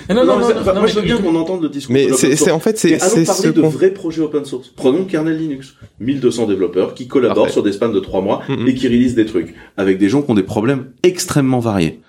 Non, 0.10 0.16
non, 0.16 0.26
non, 0.26 0.40
non, 0.40 0.74
moi, 0.76 0.88
je 0.88 0.96
veux 0.96 1.02
bien 1.02 1.18
qu'on 1.18 1.36
entende 1.36 1.64
le 1.64 1.70
discours. 1.70 1.94
Mais 1.94 2.08
c'est, 2.14 2.52
en 2.52 2.60
fait, 2.60 2.78
c'est, 2.78 3.02
allons 3.02 3.14
c'est 3.16 3.26
parler 3.26 3.42
ce 3.44 3.48
de 3.50 3.62
vrais 3.62 3.92
projets 3.92 4.22
open 4.22 4.46
source. 4.46 4.72
Prenons 4.76 5.06
Kernel 5.06 5.38
Linux. 5.38 5.76
1200 6.00 6.48
développeurs 6.48 6.94
qui 6.94 7.08
collaborent 7.08 7.36
Parfait. 7.46 7.52
sur 7.54 7.64
des 7.64 7.72
spans 7.72 7.90
de 7.90 8.00
3 8.00 8.22
mois 8.22 8.42
Mhm. 8.48 8.68
et 8.68 8.74
qui 8.76 8.88
réalisent 8.88 9.16
des 9.16 9.26
trucs. 9.26 9.54
Avec 9.76 9.98
des 9.98 10.08
gens 10.10 10.22
qui 10.22 10.32
ont 10.32 10.36
des 10.36 10.44
problèmes 10.44 10.88
extrêmement 11.04 11.60
variés. 11.60 12.00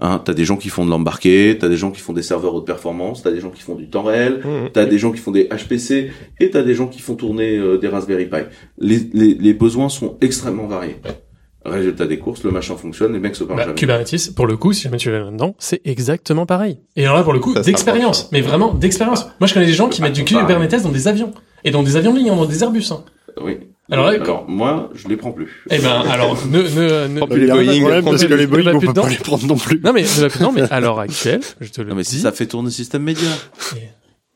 Hein, 0.00 0.22
t'as 0.24 0.32
des 0.32 0.44
gens 0.44 0.56
qui 0.56 0.68
font 0.70 0.84
de 0.86 0.90
l'embarqué, 0.90 1.56
t'as 1.60 1.68
des 1.68 1.76
gens 1.76 1.90
qui 1.90 2.00
font 2.00 2.12
des 2.14 2.22
serveurs 2.22 2.54
haute 2.54 2.66
performance, 2.66 3.22
t'as 3.22 3.30
des 3.30 3.40
gens 3.40 3.50
qui 3.50 3.62
font 3.62 3.74
du 3.74 3.88
temps 3.88 4.02
réel, 4.02 4.40
Mhm. 4.44 4.70
t'as 4.72 4.86
des 4.86 4.98
gens 4.98 5.12
qui 5.12 5.18
font 5.18 5.30
des 5.30 5.44
HPC 5.50 6.10
et 6.40 6.50
t'as 6.50 6.62
des 6.62 6.74
gens 6.74 6.86
qui 6.86 7.00
font 7.00 7.14
tourner 7.16 7.56
euh, 7.58 7.76
des 7.76 7.88
Raspberry 7.88 8.26
Pi. 8.26 8.36
Les, 8.78 8.98
les, 9.12 9.34
les 9.34 9.52
besoins 9.54 9.88
sont 9.90 10.16
extrêmement 10.20 10.66
variés. 10.66 10.96
Résultat 11.64 12.06
des 12.06 12.18
courses, 12.18 12.44
le 12.44 12.50
machin 12.50 12.76
fonctionne, 12.76 13.12
les 13.12 13.18
mecs 13.18 13.34
se 13.36 13.44
parlent 13.44 13.58
Bah, 13.58 13.64
jamais. 13.64 13.74
Kubernetes, 13.74 14.34
pour 14.34 14.46
le 14.46 14.56
coup, 14.56 14.72
si 14.72 14.82
jamais 14.82 14.96
tu 14.96 15.10
vas 15.10 15.18
là-dedans, 15.18 15.54
c'est 15.58 15.80
exactement 15.84 16.46
pareil. 16.46 16.78
Et 16.96 17.04
alors 17.04 17.16
là, 17.16 17.22
pour 17.24 17.32
le 17.32 17.40
coup, 17.40 17.52
d'expérience. 17.54 18.30
Mais 18.32 18.40
vraiment, 18.40 18.72
d'expérience. 18.74 19.26
Moi, 19.40 19.46
je 19.48 19.54
connais 19.54 19.66
des 19.66 19.72
gens 19.74 19.88
qui 19.88 20.00
Ah, 20.00 20.04
mettent 20.04 20.14
du 20.14 20.24
pareil. 20.24 20.40
Kubernetes 20.46 20.82
dans 20.82 20.88
des 20.90 21.08
avions. 21.08 21.32
Et 21.64 21.70
dans 21.70 21.82
des 21.82 21.96
avions 21.96 22.12
de 22.12 22.18
ligne, 22.18 22.28
dans 22.28 22.46
des 22.46 22.62
Airbus. 22.62 22.84
Hein. 22.92 23.02
Oui. 23.42 23.58
Alors 23.90 24.06
là, 24.06 24.18
Alors, 24.22 24.44
moi, 24.48 24.90
je 24.94 25.08
les 25.08 25.16
prends 25.16 25.32
plus. 25.32 25.64
Eh 25.70 25.78
ben, 25.78 26.02
alors, 26.10 26.36
ne, 26.50 26.58
ne, 26.60 27.06
ne, 27.08 27.18
Prends 27.18 27.26
plus 27.26 27.40
les 27.46 27.52
Boeing, 27.52 28.02
parce 28.02 28.18
plus 28.18 28.28
que 28.28 28.34
les- 28.34 28.46
Boeing, 28.46 28.66
on 28.74 28.78
plus 28.78 28.86
peut 28.86 28.92
dedans. 28.92 29.02
pas 29.02 29.08
les 29.08 29.16
prendre 29.16 29.46
non 29.46 29.56
plus. 29.56 29.80
non, 29.82 29.92
mais, 29.92 30.02
ne 30.02 30.06
va 30.06 30.28
plus- 30.28 30.42
non, 30.42 30.52
mais 30.52 30.62
à 30.70 30.80
l'heure 30.80 30.98
actuelle, 31.00 31.40
je 31.60 31.70
te 31.70 31.80
le 31.80 31.88
Non, 31.90 31.94
mais 31.96 32.04
si 32.04 32.16
dis. 32.16 32.20
ça 32.22 32.32
fait 32.32 32.46
tourner 32.46 32.70
système 32.70 33.02
média. 33.02 33.28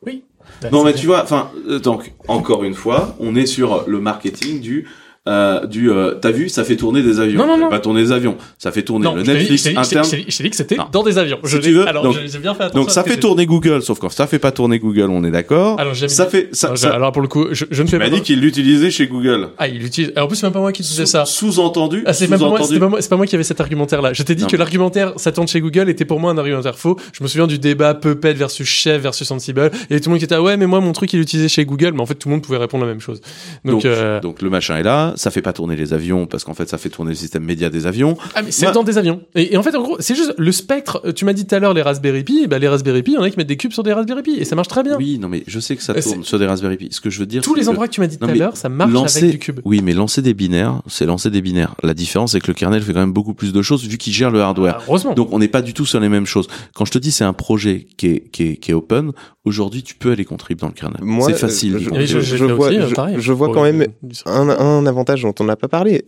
Oui. 0.05 0.23
Bah, 0.61 0.69
Non, 0.71 0.83
mais 0.83 0.91
bien. 0.93 1.01
tu 1.01 1.07
vois, 1.07 1.23
enfin, 1.23 1.51
euh, 1.69 1.79
donc, 1.79 2.13
encore 2.27 2.63
une 2.63 2.73
fois, 2.73 3.15
on 3.19 3.35
est 3.35 3.45
sur 3.45 3.83
le 3.87 3.99
marketing 3.99 4.59
du, 4.59 4.87
euh, 5.27 5.65
du, 5.67 5.89
euh, 5.89 6.15
t'as 6.15 6.31
vu, 6.31 6.49
ça 6.49 6.63
fait 6.65 6.75
tourner 6.75 7.01
des 7.01 7.19
avions. 7.19 7.39
Non, 7.39 7.47
non, 7.47 7.57
non. 7.57 7.69
Pas 7.69 7.79
tourner 7.79 8.01
des 8.03 8.11
avions. 8.11 8.35
Ça 8.57 8.71
fait 8.73 8.81
tourner 8.83 9.05
Non, 9.05 9.15
le 9.15 9.23
je 9.23 9.31
Netflix 9.31 9.63
je 9.63 9.69
dit- 9.69 9.75
je 9.75 9.79
interne. 9.79 10.05
je 10.05 10.09
t'ai 10.11 10.17
dit- 10.17 10.25
je 10.27 10.49
que 10.49 10.55
c'était 10.55 10.75
Non. 10.75 10.85
dans 10.91 11.03
des 11.03 11.17
avions. 11.17 11.39
Je 11.43 11.55
Si 11.57 11.63
tu 11.63 11.69
l'ai- 11.69 11.73
veux, 11.75 11.87
alors, 11.87 12.03
donc- 12.03 12.17
bien 12.41 12.53
fait 12.53 12.73
Donc, 12.73 12.91
ça 12.91 13.03
fait 13.03 13.17
tourner 13.17 13.45
Google, 13.45 13.81
sauf 13.81 13.99
quand 13.99 14.09
ça 14.09 14.27
fait 14.27 14.39
pas 14.39 14.51
tourner 14.51 14.79
Google, 14.79 15.09
on 15.09 15.23
est 15.23 15.31
d'accord. 15.31 15.79
Alors, 15.79 15.95
Ça 15.95 16.25
fait, 16.25 16.49
ça, 16.51 16.67
Alors, 16.67 16.77
ça, 16.77 16.89
alors, 16.93 17.11
pour 17.13 17.21
le 17.21 17.27
coup, 17.29 17.47
je, 17.51 17.63
je 17.71 17.81
ne 17.83 17.87
tu 17.87 17.91
fais 17.91 17.99
pas. 17.99 18.09
dit 18.09 18.21
qu'il 18.21 18.41
l'utilisait 18.41 18.91
chez 18.91 19.07
Google. 19.07 19.49
Ah, 19.57 19.67
il 19.69 19.83
utilise. 19.85 20.11
En 20.17 20.27
plus, 20.27 20.35
c'est 20.35 20.45
même 20.45 20.53
pas 20.53 20.59
moi 20.59 20.71
qui 20.73 20.81
disais 20.83 21.05
ça. 21.05 21.23
Sous-entendu. 21.25 22.03
Ah, 22.05 22.11
c'est 22.13 22.27
même 22.29 22.39
pas 22.39 22.49
moi, 22.49 22.59
c'est 22.63 22.79
pas 22.79 22.89
pas 22.89 23.15
moi 23.17 23.25
qui 23.25 23.35
avait 23.35 23.43
cet 23.43 23.61
argumentaire-là. 23.61 24.11
Je 24.13 24.23
t'ai 24.23 24.35
dit 24.35 24.43
Non, 24.43 24.49
que 24.49 24.57
l'argumentaire, 24.57 25.13
ça 25.17 25.31
tourne 25.31 25.47
chez 25.47 25.61
Google, 25.61 25.89
était 25.89 26.05
pour 26.05 26.19
moi 26.19 26.31
un 26.31 26.37
argumentaire 26.37 26.77
faux. 26.77 26.97
Je 27.13 27.23
me 27.23 27.27
souviens 27.29 27.47
du 27.47 27.59
débat 27.59 27.93
Puppet 27.93 28.33
versus 28.33 28.67
Chef 28.67 29.01
versus 29.01 29.29
Ansible. 29.31 29.71
Et 29.89 29.99
tout 29.99 30.09
le 30.09 30.11
monde 30.11 30.19
qui 30.19 30.25
était, 30.25 30.35
ah 30.35 30.41
ouais, 30.41 30.57
mais 30.57 30.67
moi, 30.67 30.81
mon 30.81 30.91
truc, 30.91 31.13
il 31.13 31.19
utilisé 31.21 31.47
chez 31.47 31.65
Google. 31.65 31.91
Mais 31.93 32.01
en 32.01 32.05
fait, 32.05 32.15
tout 32.15 32.27
le 32.27 32.33
monde 32.33 32.41
pouvait 32.43 32.57
répondre 32.57 32.83
la 32.85 32.91
même 32.91 32.99
chose. 33.01 33.21
Donc, 33.63 33.75
Donc, 33.75 33.85
euh, 33.85 34.19
donc 34.19 34.41
le 34.41 34.49
machin 34.49 34.77
est 34.77 34.83
là, 34.83 35.12
ça 35.15 35.31
fait 35.31 35.41
pas 35.41 35.53
tourner 35.53 35.75
les 35.75 35.93
avions 35.93 36.25
parce 36.27 36.43
qu'en 36.43 36.53
fait 36.53 36.69
ça 36.69 36.77
fait 36.77 36.89
tourner 36.89 37.11
le 37.11 37.15
système 37.15 37.43
média 37.43 37.69
des 37.69 37.85
avions. 37.87 38.17
ah, 38.35 38.41
mais 38.43 38.51
c'est 38.51 38.65
moi- 38.65 38.71
dans 38.73 38.83
des 38.83 38.97
avions. 38.97 39.21
Et, 39.35 39.53
et 39.53 39.57
en 39.57 39.63
fait, 39.63 39.75
en 39.75 39.81
gros, 39.81 39.97
c'est 39.99 40.15
juste 40.15 40.33
le 40.37 40.51
spectre. 40.51 41.01
euh, 41.05 41.11
Tu 41.13 41.25
m'as 41.25 41.33
dit 41.33 41.45
tout 41.45 41.55
à 41.55 41.59
l'heure 41.59 41.73
les 41.73 41.81
Raspberry 41.81 42.23
Pi. 42.23 42.47
Bah, 42.47 42.59
les 42.59 42.67
Raspberry 42.67 43.03
Pi, 43.03 43.11
il 43.11 43.15
y 43.15 43.17
en 43.17 43.23
a 43.23 43.29
qui 43.29 43.37
mettent 43.37 43.47
des 43.47 43.57
cubes 43.57 43.71
sur 43.73 43.83
des 43.83 43.93
Raspberry 43.93 44.21
Pi. 44.23 44.35
Et 44.39 44.45
ça 44.45 44.55
marche 44.55 44.67
très 44.67 44.83
bien. 44.83 44.97
Oui, 44.97 45.19
non 45.19 45.29
mais 45.29 45.43
je 45.47 45.59
sais 45.59 45.75
que 45.75 45.83
ça 45.83 45.93
Euh, 45.95 46.01
tourne 46.01 46.23
sur 46.23 46.39
des 46.39 46.45
Raspberry 46.45 46.77
Pi. 46.77 46.89
Ce 46.91 47.01
que 47.01 47.09
je 47.09 47.19
veux 47.19 47.25
dire, 47.25 47.41
Tous 47.41 47.55
les 47.55 47.63
que- 47.63 47.69
endroits 47.69 47.87
que 47.87 47.93
tu 47.93 48.01
m'as 48.01 48.07
dit 48.07 48.17
tout 48.17 48.25
à 48.25 48.33
l'heure, 48.33 48.57
ça 48.57 48.69
marche 48.69 48.91
lancer, 48.91 49.19
avec 49.19 49.31
du 49.31 49.39
cube. 49.39 49.59
Oui, 49.65 49.81
mais 49.83 49.93
lancer 49.93 50.21
des 50.21 50.33
binaires, 50.33 50.81
c'est 50.87 51.05
lancer 51.05 51.29
des 51.29 51.41
binaires. 51.41 51.75
La 51.83 51.93
différence, 51.93 52.31
c'est 52.33 52.39
que 52.41 52.47
le 52.47 52.53
kernel 52.53 52.81
fait 52.81 52.93
quand 52.93 52.99
même 52.99 53.13
beaucoup 53.13 53.33
plus 53.33 53.53
de 53.53 53.61
choses 53.61 53.85
vu 53.85 53.97
qu'il 53.97 54.13
gère 54.13 54.31
le 54.31 54.41
hardware. 54.41 54.77
Ah, 54.79 54.83
heureusement. 54.87 55.13
Donc 55.13 55.29
on 55.31 55.39
n'est 55.39 55.47
pas 55.47 55.61
du 55.61 55.73
tout 55.73 55.85
sur 55.85 55.99
les 55.99 56.09
mêmes 56.09 56.25
choses. 56.25 56.47
Quand 56.73 56.85
je 56.85 56.91
te 56.91 56.97
dis 56.97 57.11
c'est 57.11 57.23
un 57.23 57.33
projet 57.33 57.87
qui 57.97 58.07
est, 58.07 58.29
qui 58.31 58.43
est, 58.43 58.55
qui 58.57 58.71
est 58.71 58.73
open, 58.73 59.11
aujourd'hui 59.45 59.83
tu 59.83 59.95
peux 59.95 60.11
aller 60.11 60.25
contribuer 60.25 60.61
dans 60.61 60.67
le 60.67 60.73
kernel. 60.73 61.01
C'est 61.25 61.33
facile. 61.37 61.77
je- 61.79 61.89
vois- 61.89 61.99
aussi, 61.99 62.77
euh, 62.77 63.19
je- 63.19 63.31
vois 63.31 63.51
quand 63.53 63.63
même 63.63 63.85
un, 64.25 64.49
un 64.49 64.85
avantage 64.85 65.02
dont 65.21 65.35
on 65.39 65.43
n'a 65.45 65.55
pas 65.55 65.67
parlé, 65.67 66.03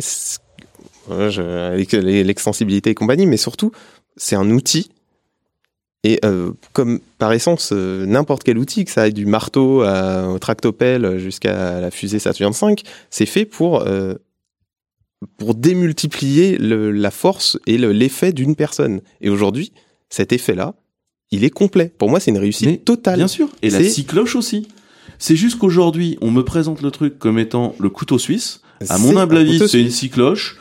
les- 1.93 2.24
l'extensibilité 2.24 2.90
et 2.91 2.95
compagnie, 2.95 3.25
mais 3.27 3.38
surtout, 3.38 3.72
c'est 4.17 4.35
un 4.35 4.49
outil. 4.49 4.90
Et 6.03 6.19
euh, 6.24 6.51
comme 6.74 6.99
par 7.17 7.33
essence, 7.33 7.72
euh, 7.74 8.06
n'importe 8.06 8.43
quel 8.43 8.57
outil, 8.59 8.85
que 8.85 8.91
ça 8.91 9.03
aille 9.03 9.14
du 9.14 9.25
marteau 9.25 9.82
à- 9.82 10.27
au 10.30 10.38
tractopelle 10.40 11.17
jusqu'à 11.17 11.82
la 11.82 11.90
fusée 11.91 12.19
Saturn 12.19 12.53
V, 12.53 12.75
c'est 13.09 13.25
fait 13.25 13.45
pour, 13.45 13.82
euh, 13.82 14.14
pour 15.38 15.56
démultiplier 15.56 16.57
le- 16.57 16.91
la 16.91 17.09
force 17.11 17.57
et 17.65 17.77
le- 17.80 17.91
l'effet 17.91 18.33
d'une 18.33 18.56
personne. 18.56 19.01
Et 19.22 19.30
aujourd'hui, 19.30 19.72
cet 20.09 20.32
effet-là, 20.32 20.75
il 21.32 21.43
est 21.43 21.49
complet. 21.49 21.91
Pour 21.98 22.09
moi, 22.09 22.19
c'est 22.19 22.30
une 22.32 22.38
réussite 22.38 22.67
Mais 22.67 22.77
totale. 22.77 23.17
Bien 23.17 23.27
sûr. 23.27 23.49
Et 23.64 23.72
la 23.72 23.80
C'est- 23.80 23.90
scie 23.90 24.06
cloche 24.06 24.35
aussi. 24.35 24.67
C'est 25.17 25.35
juste 25.35 25.57
qu'aujourd'hui, 25.57 26.17
on 26.22 26.30
me 26.30 26.43
présente 26.43 26.82
le 26.83 26.91
truc 26.91 27.17
comme 27.17 27.40
étant 27.40 27.74
le 27.80 27.90
couteau 27.90 28.19
suisse. 28.19 28.61
À 28.89 28.97
mon 28.97 29.15
humble 29.17 29.37
avis, 29.37 29.57
c'est 29.59 29.79
une 29.79 29.85
suisse. 29.89 29.95
scie 29.95 30.09
cloche. 30.09 30.57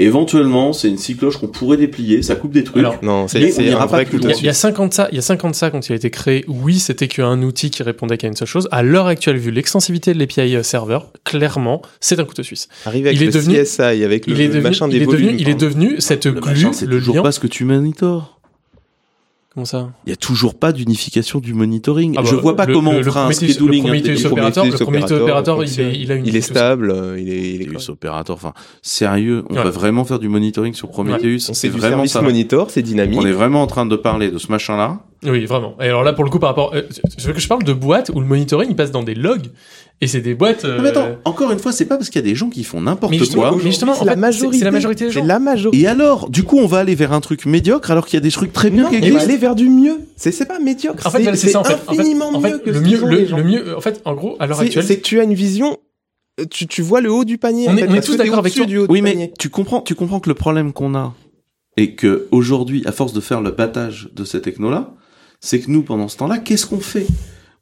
Éventuellement, 0.00 0.72
c'est 0.72 0.88
une 0.88 0.96
cycloche 0.96 1.38
qu'on 1.38 1.48
pourrait 1.48 1.76
déplier, 1.76 2.22
ça 2.22 2.36
coupe 2.36 2.52
des 2.52 2.62
trucs. 2.62 2.76
Alors, 2.78 2.98
Non, 3.02 3.26
c'est 3.26 3.38
un 3.72 3.86
vrai 3.86 4.04
plus 4.04 4.18
Il 4.18 4.22
y, 4.22 4.26
a, 4.26 4.28
loin. 4.30 4.38
il 4.38 4.46
y 4.46 4.48
a 4.48 4.54
50 4.54 4.94
ça, 4.94 5.08
il 5.10 5.16
y 5.16 5.18
a 5.18 5.22
50 5.22 5.56
ça 5.56 5.70
quand 5.70 5.88
il 5.88 5.92
a 5.92 5.96
été 5.96 6.08
créé. 6.10 6.44
Oui, 6.46 6.78
c'était 6.78 7.08
qu'un 7.08 7.42
outil 7.42 7.70
qui 7.70 7.82
répondait 7.82 8.16
qu'à 8.16 8.28
une 8.28 8.36
seule 8.36 8.46
chose. 8.46 8.68
À 8.70 8.84
l'heure 8.84 9.08
actuelle, 9.08 9.38
vu 9.38 9.50
l'extensivité 9.50 10.14
de 10.14 10.20
l'API 10.20 10.54
euh, 10.54 10.62
serveur, 10.62 11.12
clairement, 11.24 11.82
c'est 11.98 12.20
un 12.20 12.24
couteau 12.24 12.44
suisse. 12.44 12.68
Arrivé 12.86 13.08
avec 13.08 13.20
il 13.20 13.24
est 13.24 13.26
le 13.26 13.32
devenu- 13.32 13.60
CSI, 13.60 14.04
avec 14.04 14.28
le 14.28 14.34
il 14.34 14.40
est 14.40 14.46
devenu, 14.46 14.62
machin 14.62 14.86
il 14.86 14.90
des 14.92 14.96
est 14.98 15.00
devenu, 15.06 15.22
volumes. 15.24 15.36
il 15.40 15.48
est 15.48 15.54
devenu 15.60 15.96
cette 16.00 16.26
Le 16.26 16.32
glue, 16.34 16.50
machin, 16.52 16.72
c'est 16.72 16.86
le 16.86 16.98
toujours 17.00 17.16
lien. 17.16 17.22
pas 17.22 17.32
ce 17.32 17.40
que 17.40 17.48
tu 17.48 17.64
monitors. 17.64 18.37
Comment 19.58 19.64
ça? 19.64 19.90
Il 20.06 20.10
y 20.10 20.12
a 20.12 20.16
toujours 20.16 20.54
pas 20.54 20.70
d'unification 20.70 21.40
du 21.40 21.52
monitoring. 21.52 22.14
Ah 22.16 22.22
bah, 22.22 22.28
je 22.30 22.36
vois 22.36 22.54
pas 22.54 22.64
le- 22.64 22.74
comment 22.74 22.92
le- 22.92 23.00
on 23.00 23.02
fera 23.02 23.22
un 23.24 23.30
Prometheus- 23.30 23.48
scheduling 23.54 23.82
le 23.82 23.88
Prometheus 23.88 24.10
intelligent. 24.10 24.30
opérateur, 24.30 24.64
le 24.66 24.70
Prometheus 24.78 25.14
opérateur, 25.20 25.64
il 25.64 25.80
est, 25.80 25.98
il 25.98 26.12
a 26.12 26.14
une 26.14 26.26
Il 26.28 26.36
est 26.36 26.40
stable, 26.42 26.92
euh, 26.92 27.18
il 27.18 27.28
est, 27.28 27.54
il 27.54 27.62
est. 27.62 27.64
Prometheus 27.64 27.90
opérateur, 27.90 28.36
enfin, 28.36 28.52
sérieux, 28.82 29.44
on 29.50 29.56
Ouais. 29.56 29.62
peut 29.64 29.68
vraiment 29.70 30.04
faire 30.04 30.20
du 30.20 30.28
monitoring 30.28 30.74
sur 30.74 30.88
Prometheus. 30.90 31.38
On 31.50 31.54
c'est 31.54 31.68
vraiment 31.70 31.96
service 32.06 32.12
ça. 32.12 32.22
monitor, 32.22 32.70
c'est 32.70 32.82
dynamique. 32.82 33.18
On 33.20 33.26
est 33.26 33.32
vraiment 33.32 33.60
en 33.60 33.66
train 33.66 33.84
de 33.84 33.96
parler 33.96 34.30
de 34.30 34.38
ce 34.38 34.46
machin-là. 34.52 35.00
Oui, 35.24 35.46
vraiment. 35.46 35.74
Et 35.80 35.84
alors 35.84 36.04
là, 36.04 36.12
pour 36.12 36.22
le 36.24 36.30
coup, 36.30 36.38
par 36.38 36.50
rapport, 36.50 36.72
euh, 36.74 36.82
tu 37.18 37.26
veux 37.26 37.32
que 37.32 37.40
je 37.40 37.48
parle 37.48 37.64
de 37.64 37.72
boîtes 37.72 38.10
où 38.14 38.20
le 38.20 38.26
monitoring 38.26 38.70
il 38.70 38.76
passe 38.76 38.92
dans 38.92 39.02
des 39.02 39.14
logs 39.16 39.46
et 40.00 40.06
c'est 40.06 40.20
des 40.20 40.34
boîtes. 40.34 40.64
euh, 40.64 40.76
Non, 40.76 40.82
mais 40.84 40.88
attends, 40.90 41.08
encore 41.24 41.50
une 41.50 41.58
fois, 41.58 41.72
c'est 41.72 41.86
pas 41.86 41.96
parce 41.96 42.08
qu'il 42.08 42.20
y 42.20 42.24
a 42.24 42.28
des 42.28 42.36
gens 42.36 42.50
qui 42.50 42.62
font 42.62 42.80
n'importe 42.80 43.12
mais 43.12 43.18
justement, 43.18 43.48
quoi. 43.48 43.56
mais 43.56 43.62
justement, 43.64 44.00
en 44.00 44.04
la 44.04 44.12
fait, 44.12 44.18
majorité. 44.20 44.58
c'est- 44.60 44.64
la 44.64 44.70
majorité 44.70 45.04
des 45.06 45.10
C'est 45.12 45.18
gens. 45.18 45.24
la 45.26 45.38
majorité. 45.40 45.82
Et 45.82 45.86
alors, 45.88 46.30
du 46.30 46.44
coup, 46.44 46.58
on 46.58 46.66
va 46.66 46.78
aller 46.78 46.94
vers 46.94 47.12
un 47.12 47.20
truc 47.20 47.46
médiocre 47.46 47.90
alors 47.90 48.06
qu'il 48.06 48.16
y 48.16 48.18
a 48.18 48.20
des 48.20 48.30
trucs 48.30 48.52
très 48.52 48.70
bien 48.70 48.84
qui 48.84 48.96
on 48.96 49.00
va 49.00 49.06
existent. 49.06 49.24
aller 49.24 49.36
vers 49.38 49.54
du 49.56 49.68
mieux. 49.68 49.98
C'est 50.16 50.30
c'est 50.30 50.46
pas 50.46 50.60
médiocre. 50.60 51.04
En 51.06 51.10
fait, 51.10 51.34
c'est 51.34 51.56
infiniment 51.56 52.28
en 52.32 52.40
fait, 52.40 52.50
mieux 52.52 52.58
que 52.58 52.70
le 52.70 52.76
ce 52.76 52.80
mieux, 52.80 53.26
le, 53.36 53.42
mieux, 53.42 53.76
en 53.76 53.80
fait, 53.80 54.00
en 54.04 54.14
gros, 54.14 54.36
à 54.38 54.46
l'heure 54.46 54.60
actuelle, 54.60 54.84
c'est 54.84 54.98
que 54.98 55.02
tu 55.04 55.18
as 55.18 55.24
une 55.24 55.34
vision. 55.34 55.78
euh, 56.40 56.44
Tu, 56.48 56.68
tu 56.68 56.80
vois 56.82 57.00
le 57.00 57.10
haut 57.10 57.24
du 57.24 57.36
panier. 57.38 57.66
On 57.68 57.72
en 57.72 57.76
est- 57.76 57.80
fait, 57.82 57.88
on 57.90 57.94
est 57.96 58.00
tous 58.00 58.16
d'accord 58.16 58.38
avec 58.38 58.54
toi. 58.54 58.66
du 58.66 58.78
haut 58.78 58.86
Oui, 58.88 58.98
du 59.00 59.02
mais 59.02 59.12
panier. 59.14 59.32
tu 59.36 59.48
comprends, 59.50 59.80
tu 59.80 59.96
comprends 59.96 60.20
que 60.20 60.28
le 60.30 60.34
problème 60.34 60.72
qu'on 60.72 60.94
a 60.94 61.12
et 61.76 61.94
que 61.96 62.28
aujourd'hui, 62.30 62.82
à 62.86 62.92
force 62.92 63.12
de 63.12 63.20
faire 63.20 63.40
le 63.40 63.50
battage 63.50 64.08
de 64.14 64.22
ces 64.24 64.40
technos-là, 64.40 64.92
c'est 65.40 65.60
que 65.60 65.70
nous, 65.70 65.82
pendant 65.82 66.08
ce 66.08 66.16
temps-là, 66.16 66.38
qu'est-ce 66.38 66.66
qu'on 66.66 66.80
fait? 66.80 67.06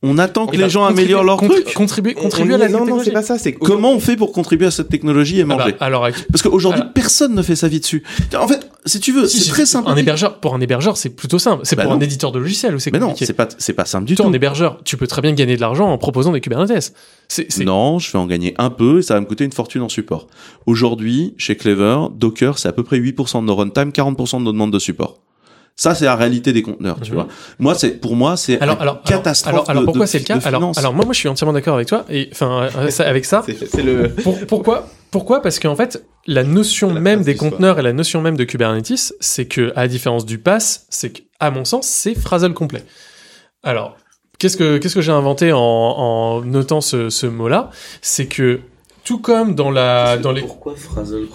On 0.02 0.18
attend 0.18 0.44
que 0.46 0.50
on 0.50 0.58
les 0.58 0.64
va 0.64 0.68
gens 0.68 0.84
améliorent 0.84 1.24
leur 1.24 1.38
truc. 1.38 1.72
Contribuer, 1.72 2.14
On- 2.18 2.22
contribuer 2.24 2.52
on 2.52 2.56
à 2.56 2.58
la 2.58 2.66
est- 2.66 2.68
Non, 2.68 2.80
non, 2.80 2.84
technologie. 2.84 3.06
c'est 3.06 3.12
pas 3.12 3.22
ça. 3.22 3.38
C'est 3.38 3.52
Comment 3.54 3.92
on 3.92 3.98
fait 3.98 4.14
pour 4.14 4.30
contribuer 4.30 4.66
à 4.66 4.70
cette 4.70 4.90
technologie 4.90 5.38
et 5.38 5.42
Ah 5.42 5.46
bah, 5.46 5.56
manger? 5.56 5.74
actuelle. 5.80 6.26
Parce 6.30 6.42
qu'aujourd'hui, 6.42 6.82
Alors- 6.82 6.92
personne 6.92 7.34
ne 7.34 7.40
fait 7.42 7.56
sa 7.56 7.66
vie 7.66 7.80
dessus. 7.80 8.02
En 8.38 8.46
fait, 8.46 8.68
si 8.84 9.00
tu 9.00 9.10
veux, 9.12 9.26
Si, 9.26 9.38
c'est 9.38 9.44
si, 9.44 9.50
très 9.50 9.64
si, 9.64 9.72
simple. 9.72 9.88
Un 9.90 9.96
hébergeur, 9.96 10.38
pour 10.38 10.54
un 10.54 10.60
hébergeur, 10.60 10.98
c'est 10.98 11.08
plutôt 11.08 11.38
simple. 11.38 11.62
C'est 11.64 11.76
Bah 11.76 11.84
pour 11.84 11.92
non. 11.92 11.98
un 11.98 12.02
éditeur 12.02 12.30
de 12.30 12.38
logiciel 12.38 12.74
où 12.74 12.78
c'est 12.78 12.92
Mais 12.92 12.98
non, 12.98 13.06
compliqué. 13.08 13.24
c'est 13.26 13.32
pas, 13.32 13.48
c'est 13.56 13.72
pas 13.72 13.86
simple 13.86 14.04
du 14.04 14.14
Toi, 14.16 14.24
tout. 14.26 14.30
en 14.30 14.34
hébergeur, 14.34 14.80
tu 14.84 14.98
peux 14.98 15.06
très 15.06 15.22
bien 15.22 15.32
gagner 15.32 15.56
de 15.56 15.62
l'argent 15.62 15.88
en 15.90 15.96
proposant 15.96 16.30
des 16.30 16.42
Kubernetes. 16.42 16.92
C'est, 17.26 17.50
c'est- 17.50 17.64
Non, 17.64 17.98
je 17.98 18.12
vais 18.12 18.18
en 18.18 18.26
gagner 18.26 18.54
un 18.58 18.70
peu 18.70 18.98
et 18.98 19.02
ça 19.02 19.14
va 19.14 19.20
me 19.20 19.26
coûter 19.26 19.44
une 19.44 19.52
fortune 19.52 19.80
en 19.80 19.88
support. 19.88 20.26
Aujourd'hui, 20.66 21.34
chez 21.38 21.56
Clever, 21.56 22.08
Docker, 22.14 22.58
c'est 22.58 22.68
à 22.68 22.72
peu 22.72 22.82
près 22.84 22.98
8% 22.98 23.40
de 23.40 23.46
nos 23.46 23.56
runtime, 23.56 23.90
40% 23.92 24.38
de 24.40 24.44
nos 24.44 24.52
demandes 24.52 24.72
de 24.72 24.78
support. 24.78 25.18
Ça, 25.78 25.94
c'est 25.94 26.06
la 26.06 26.16
réalité 26.16 26.54
des 26.54 26.62
conteneurs, 26.62 26.98
tu 27.02 27.10
Mhm. 27.10 27.14
vois. 27.16 27.28
Moi, 27.58 27.74
c'est, 27.74 27.90
pour 28.00 28.16
moi, 28.16 28.36
c'est 28.38 28.58
alors, 28.62 28.80
alors, 28.80 29.02
catastrophe. 29.02 29.68
Alors, 29.68 29.84
pourquoi 29.84 30.06
c'est 30.06 30.20
le 30.20 30.24
cas 30.24 30.38
alors, 30.46 30.62
moi, 30.94 31.04
moi, 31.04 31.12
je 31.12 31.18
suis 31.18 31.28
entièrement 31.28 31.52
d'accord 31.52 31.74
avec 31.74 31.86
toi. 31.88 32.06
Et 32.08 32.30
enfin, 32.32 32.68
euh, 32.78 32.90
avec 33.00 33.24
ça, 33.26 33.44
c'est 33.70 33.82
le. 33.82 34.08
Pour- 34.08 34.38
pourquoi 34.46 34.88
Pourquoi? 35.10 35.42
Parce 35.42 35.58
qu'en 35.58 35.76
fait, 35.76 36.02
la 36.26 36.44
notion 36.44 36.94
La 36.94 37.00
même 37.00 37.22
des 37.22 37.36
soir. 37.36 37.50
conteneurs 37.50 37.78
et 37.78 37.82
la 37.82 37.92
notion 37.92 38.22
même 38.22 38.36
de 38.38 38.44
Kubernetes, 38.44 39.14
c'est 39.20 39.44
que, 39.46 39.72
à 39.76 39.82
la 39.82 39.88
différence 39.88 40.24
du 40.24 40.38
pass, 40.38 40.86
c'est 40.88 41.10
qu'à 41.10 41.50
mon 41.50 41.64
sens, 41.66 41.86
c'est 41.86 42.14
phrasal 42.14 42.54
complet. 42.54 42.82
Alors, 43.62 43.96
qu'est-ce 44.38 44.56
que 44.56 44.78
qu'est-ce 44.78 44.94
que 44.94 45.00
j'ai 45.02 45.12
inventé 45.12 45.52
en, 45.52 45.58
en 45.60 46.40
notant 46.40 46.80
ce, 46.80 47.10
ce 47.10 47.26
mot-là? 47.26 47.70
C'est 48.00 48.26
que 48.26 48.60
tout 49.06 49.18
comme 49.18 49.54
dans 49.54 49.70
la 49.70 50.18
dans 50.18 50.32
les 50.32 50.42
Pourquoi 50.42 50.74
Phrasal 50.76 51.26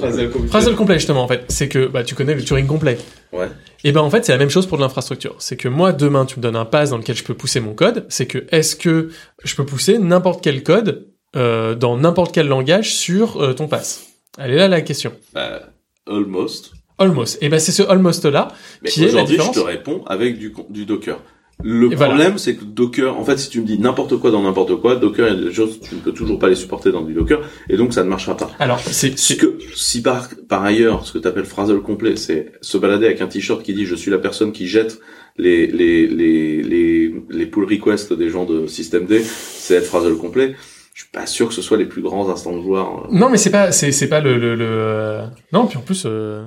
phrasal 0.49 0.75
complet 0.75 0.99
justement 0.99 1.23
en 1.23 1.27
fait, 1.27 1.45
c'est 1.47 1.69
que 1.69 1.87
bah 1.87 2.03
tu 2.03 2.13
connais 2.13 2.35
le 2.35 2.43
Turing 2.43 2.67
complet. 2.67 2.97
Ouais. 3.31 3.47
Et 3.83 3.91
ben 3.91 4.01
en 4.01 4.09
fait, 4.11 4.25
c'est 4.25 4.31
la 4.33 4.37
même 4.37 4.49
chose 4.49 4.67
pour 4.67 4.77
de 4.77 4.83
l'infrastructure. 4.83 5.35
C'est 5.39 5.55
que 5.57 5.67
moi 5.69 5.93
demain, 5.93 6.25
tu 6.25 6.37
me 6.37 6.43
donnes 6.43 6.57
un 6.57 6.65
pass 6.65 6.91
dans 6.91 6.97
lequel 6.97 7.15
je 7.15 7.23
peux 7.23 7.33
pousser 7.33 7.59
mon 7.61 7.73
code. 7.73 8.05
C'est 8.09 8.27
que 8.27 8.45
est-ce 8.51 8.75
que 8.75 9.09
je 9.43 9.55
peux 9.55 9.65
pousser 9.65 9.97
n'importe 9.97 10.43
quel 10.43 10.61
code 10.63 11.07
euh, 11.35 11.73
dans 11.73 11.97
n'importe 11.97 12.33
quel 12.33 12.47
langage 12.47 12.93
sur 12.93 13.41
euh, 13.41 13.53
ton 13.53 13.67
pass? 13.67 14.05
Elle 14.37 14.51
est 14.51 14.57
là 14.57 14.67
la 14.67 14.81
question. 14.81 15.13
Bah, 15.33 15.61
almost. 16.07 16.73
Almost. 16.97 17.37
Et 17.41 17.49
ben 17.49 17.59
c'est 17.59 17.71
ce 17.71 17.83
almost 17.83 18.25
là 18.25 18.49
Mais 18.83 18.89
qui 18.89 19.03
est 19.03 19.07
la 19.07 19.23
aujourd'hui, 19.23 19.39
je 19.43 19.59
te 19.59 19.65
réponds 19.65 20.03
avec 20.05 20.37
du, 20.37 20.51
con- 20.51 20.67
du 20.69 20.85
Docker. 20.85 21.19
Le 21.63 21.91
Et 21.91 21.95
voilà. 21.95 22.13
problème, 22.15 22.37
c'est 22.37 22.55
que 22.55 22.63
Docker, 22.63 23.17
en 23.17 23.23
fait, 23.23 23.37
si 23.37 23.49
tu 23.49 23.61
me 23.61 23.65
dis 23.65 23.77
n'importe 23.79 24.17
quoi 24.17 24.31
dans 24.31 24.41
n'importe 24.43 24.75
quoi, 24.81 24.95
Docker, 24.95 25.27
il 25.27 25.35
y 25.35 25.41
a 25.41 25.43
des 25.49 25.53
choses, 25.53 25.79
tu 25.79 25.95
ne 25.95 25.99
peux 25.99 26.11
toujours 26.11 26.39
pas 26.39 26.49
les 26.49 26.55
supporter 26.55 26.91
dans 26.91 27.01
du 27.01 27.13
Docker, 27.13 27.41
et 27.69 27.77
donc 27.77 27.93
ça 27.93 28.03
ne 28.03 28.09
marchera 28.09 28.35
pas. 28.37 28.51
Alors 28.59 28.79
c'est 28.79 29.17
c'est 29.17 29.37
que, 29.37 29.57
si 29.75 30.01
par, 30.01 30.29
par 30.49 30.63
ailleurs, 30.63 31.05
ce 31.05 31.13
que 31.13 31.17
tu 31.19 31.27
appelles 31.27 31.45
phrasal 31.45 31.79
complet, 31.81 32.15
c'est 32.15 32.51
se 32.61 32.77
balader 32.77 33.05
avec 33.05 33.21
un 33.21 33.27
t-shirt 33.27 33.61
qui 33.63 33.73
dit 33.73 33.85
je 33.85 33.95
suis 33.95 34.11
la 34.11 34.17
personne 34.19 34.51
qui 34.51 34.67
jette 34.67 34.99
les, 35.37 35.67
les, 35.67 36.07
les, 36.07 36.61
les, 36.63 37.13
les 37.29 37.45
pull 37.45 37.65
requests 37.65 38.13
des 38.13 38.29
gens 38.29 38.45
de 38.45 38.67
système 38.67 39.05
D, 39.05 39.21
c'est 39.23 39.75
être 39.75 39.85
phrasal 39.85 40.15
complet. 40.15 40.55
Je 40.93 41.03
suis 41.03 41.11
pas 41.11 41.25
sûr 41.25 41.47
que 41.47 41.53
ce 41.53 41.61
soit 41.61 41.77
les 41.77 41.85
plus 41.85 42.01
grands 42.01 42.29
instants 42.29 42.55
de 42.55 42.61
joueurs. 42.61 43.07
non 43.11 43.29
mais 43.29 43.37
c'est 43.37 43.49
pas 43.49 43.71
c'est 43.71 43.91
c'est 43.93 44.09
pas 44.09 44.19
le 44.19 44.37
le, 44.37 44.55
le, 44.55 44.65
euh, 44.67 45.21
non 45.53 45.65
puis 45.65 45.77
en 45.77 45.81
plus 45.81 46.03
euh, 46.05 46.43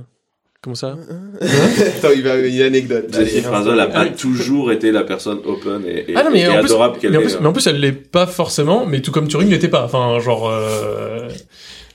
comment 0.64 0.74
ça 0.74 0.96
Attends, 1.40 2.08
il 2.16 2.22
va 2.22 2.36
une 2.36 2.62
anecdote. 2.62 3.14
Jessie 3.14 3.42
Phrasal 3.42 3.78
a 3.78 3.86
pas 3.86 4.06
toujours 4.06 4.72
été 4.72 4.90
la 4.90 5.04
personne 5.04 5.38
open 5.44 5.82
et, 5.86 6.10
et, 6.10 6.14
Ah 6.16 6.24
non 6.24 6.30
mais 6.32 6.40
et 6.40 6.48
en 6.48 6.58
plus, 6.58 6.64
adorable 6.66 6.98
qu'elle 6.98 7.10
mais 7.10 7.18
en 7.18 7.20
est. 7.20 7.24
plus, 7.24 7.38
mais 7.40 7.46
en 7.46 7.52
plus 7.52 7.66
elle 7.66 7.78
l'est 7.78 7.92
pas 7.92 8.26
forcément, 8.26 8.86
mais 8.86 9.00
tout 9.02 9.12
comme 9.12 9.28
Turing 9.28 9.48
l'était 9.50 9.68
pas. 9.68 9.84
Enfin 9.84 10.18
genre 10.20 10.48
euh, 10.50 11.28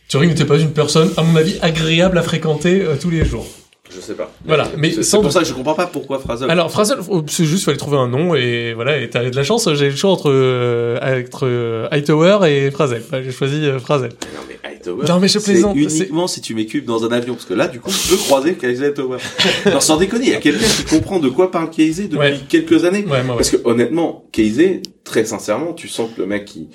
Turing 0.08 0.30
n'était 0.30 0.46
pas 0.46 0.58
une 0.58 0.72
personne 0.72 1.10
à 1.18 1.24
mon 1.24 1.36
avis 1.36 1.58
agréable 1.62 2.18
à 2.18 2.22
fréquenter 2.22 2.82
euh, 2.82 2.96
tous 3.00 3.10
les 3.10 3.26
jours. 3.26 3.48
Je 3.94 4.00
sais 4.02 4.14
pas. 4.14 4.32
Voilà, 4.46 4.68
mais 4.78 4.92
c'est 5.02 5.18
pour 5.20 5.32
ça 5.32 5.40
que 5.42 5.46
je 5.48 5.54
comprends 5.54 5.74
pas 5.74 5.88
pourquoi 5.88 6.20
Phrasal. 6.20 6.50
Alors 6.52 6.70
Phrasal, 6.72 7.02
faut- 7.02 7.24
c'est 7.28 7.46
juste 7.46 7.66
fallait 7.66 7.78
trouver 7.78 7.98
un 7.98 8.08
nom 8.08 8.36
et 8.36 8.74
voilà 8.74 8.98
et 9.02 9.10
t'as 9.10 9.28
de 9.30 9.36
la 9.36 9.44
chance. 9.44 9.68
J'ai 9.74 9.90
le 9.90 9.96
choix 9.96 10.12
entre 10.12 10.30
euh, 10.32 10.98
entre 11.26 11.48
euh, 11.48 11.88
Hightower 11.92 12.40
et 12.50 12.70
Phrasal. 12.72 13.02
Bah, 13.12 13.24
j'ai 13.24 13.32
choisi 13.32 13.66
euh, 13.66 13.80
Phrasal. 13.80 14.10
Non 14.12 14.42
mais 14.48 14.60
Hightower. 14.70 15.06
Non, 15.08 15.20
mais 15.20 15.28
je 15.28 15.40
plaisante, 15.40 15.76
uniquement 15.76 16.28
si 16.28 16.40
tu 16.42 16.54
mets 16.54 16.66
Cube 16.68 16.86
dans 16.86 17.04
un 17.04 17.12
avion, 17.12 17.34
parce 17.34 17.46
que 17.46 17.54
là, 17.56 17.68
du 17.68 17.80
coup, 17.80 17.90
tu 17.90 18.10
peux 18.10 18.18
croiser 18.18 18.54
Casey 18.54 18.86
Hightower. 18.88 19.18
Alors 19.66 19.82
sans 19.82 19.98
déconner, 19.98 20.26
il 20.28 20.32
y 20.32 20.36
a 20.36 20.40
quelqu'un 20.40 20.66
qui 20.68 20.84
comprend 20.84 21.20
de 21.20 21.30
quoi 21.30 21.50
parle 21.50 21.70
Casey 21.72 22.04
depuis 22.04 22.18
Ouais. 22.20 22.40
quelques 22.48 22.86
années. 22.86 23.00
Ouais, 23.10 23.24
moi, 23.24 23.36
ouais. 23.36 23.38
Parce 23.38 23.50
que 23.50 23.58
honnêtement, 23.66 24.26
Casey, 24.32 24.82
très 25.04 25.26
sincèrement, 25.26 25.74
tu 25.74 25.88
sens 25.88 26.10
que 26.16 26.22
le 26.22 26.28
mec 26.28 26.56
il, 26.56 26.68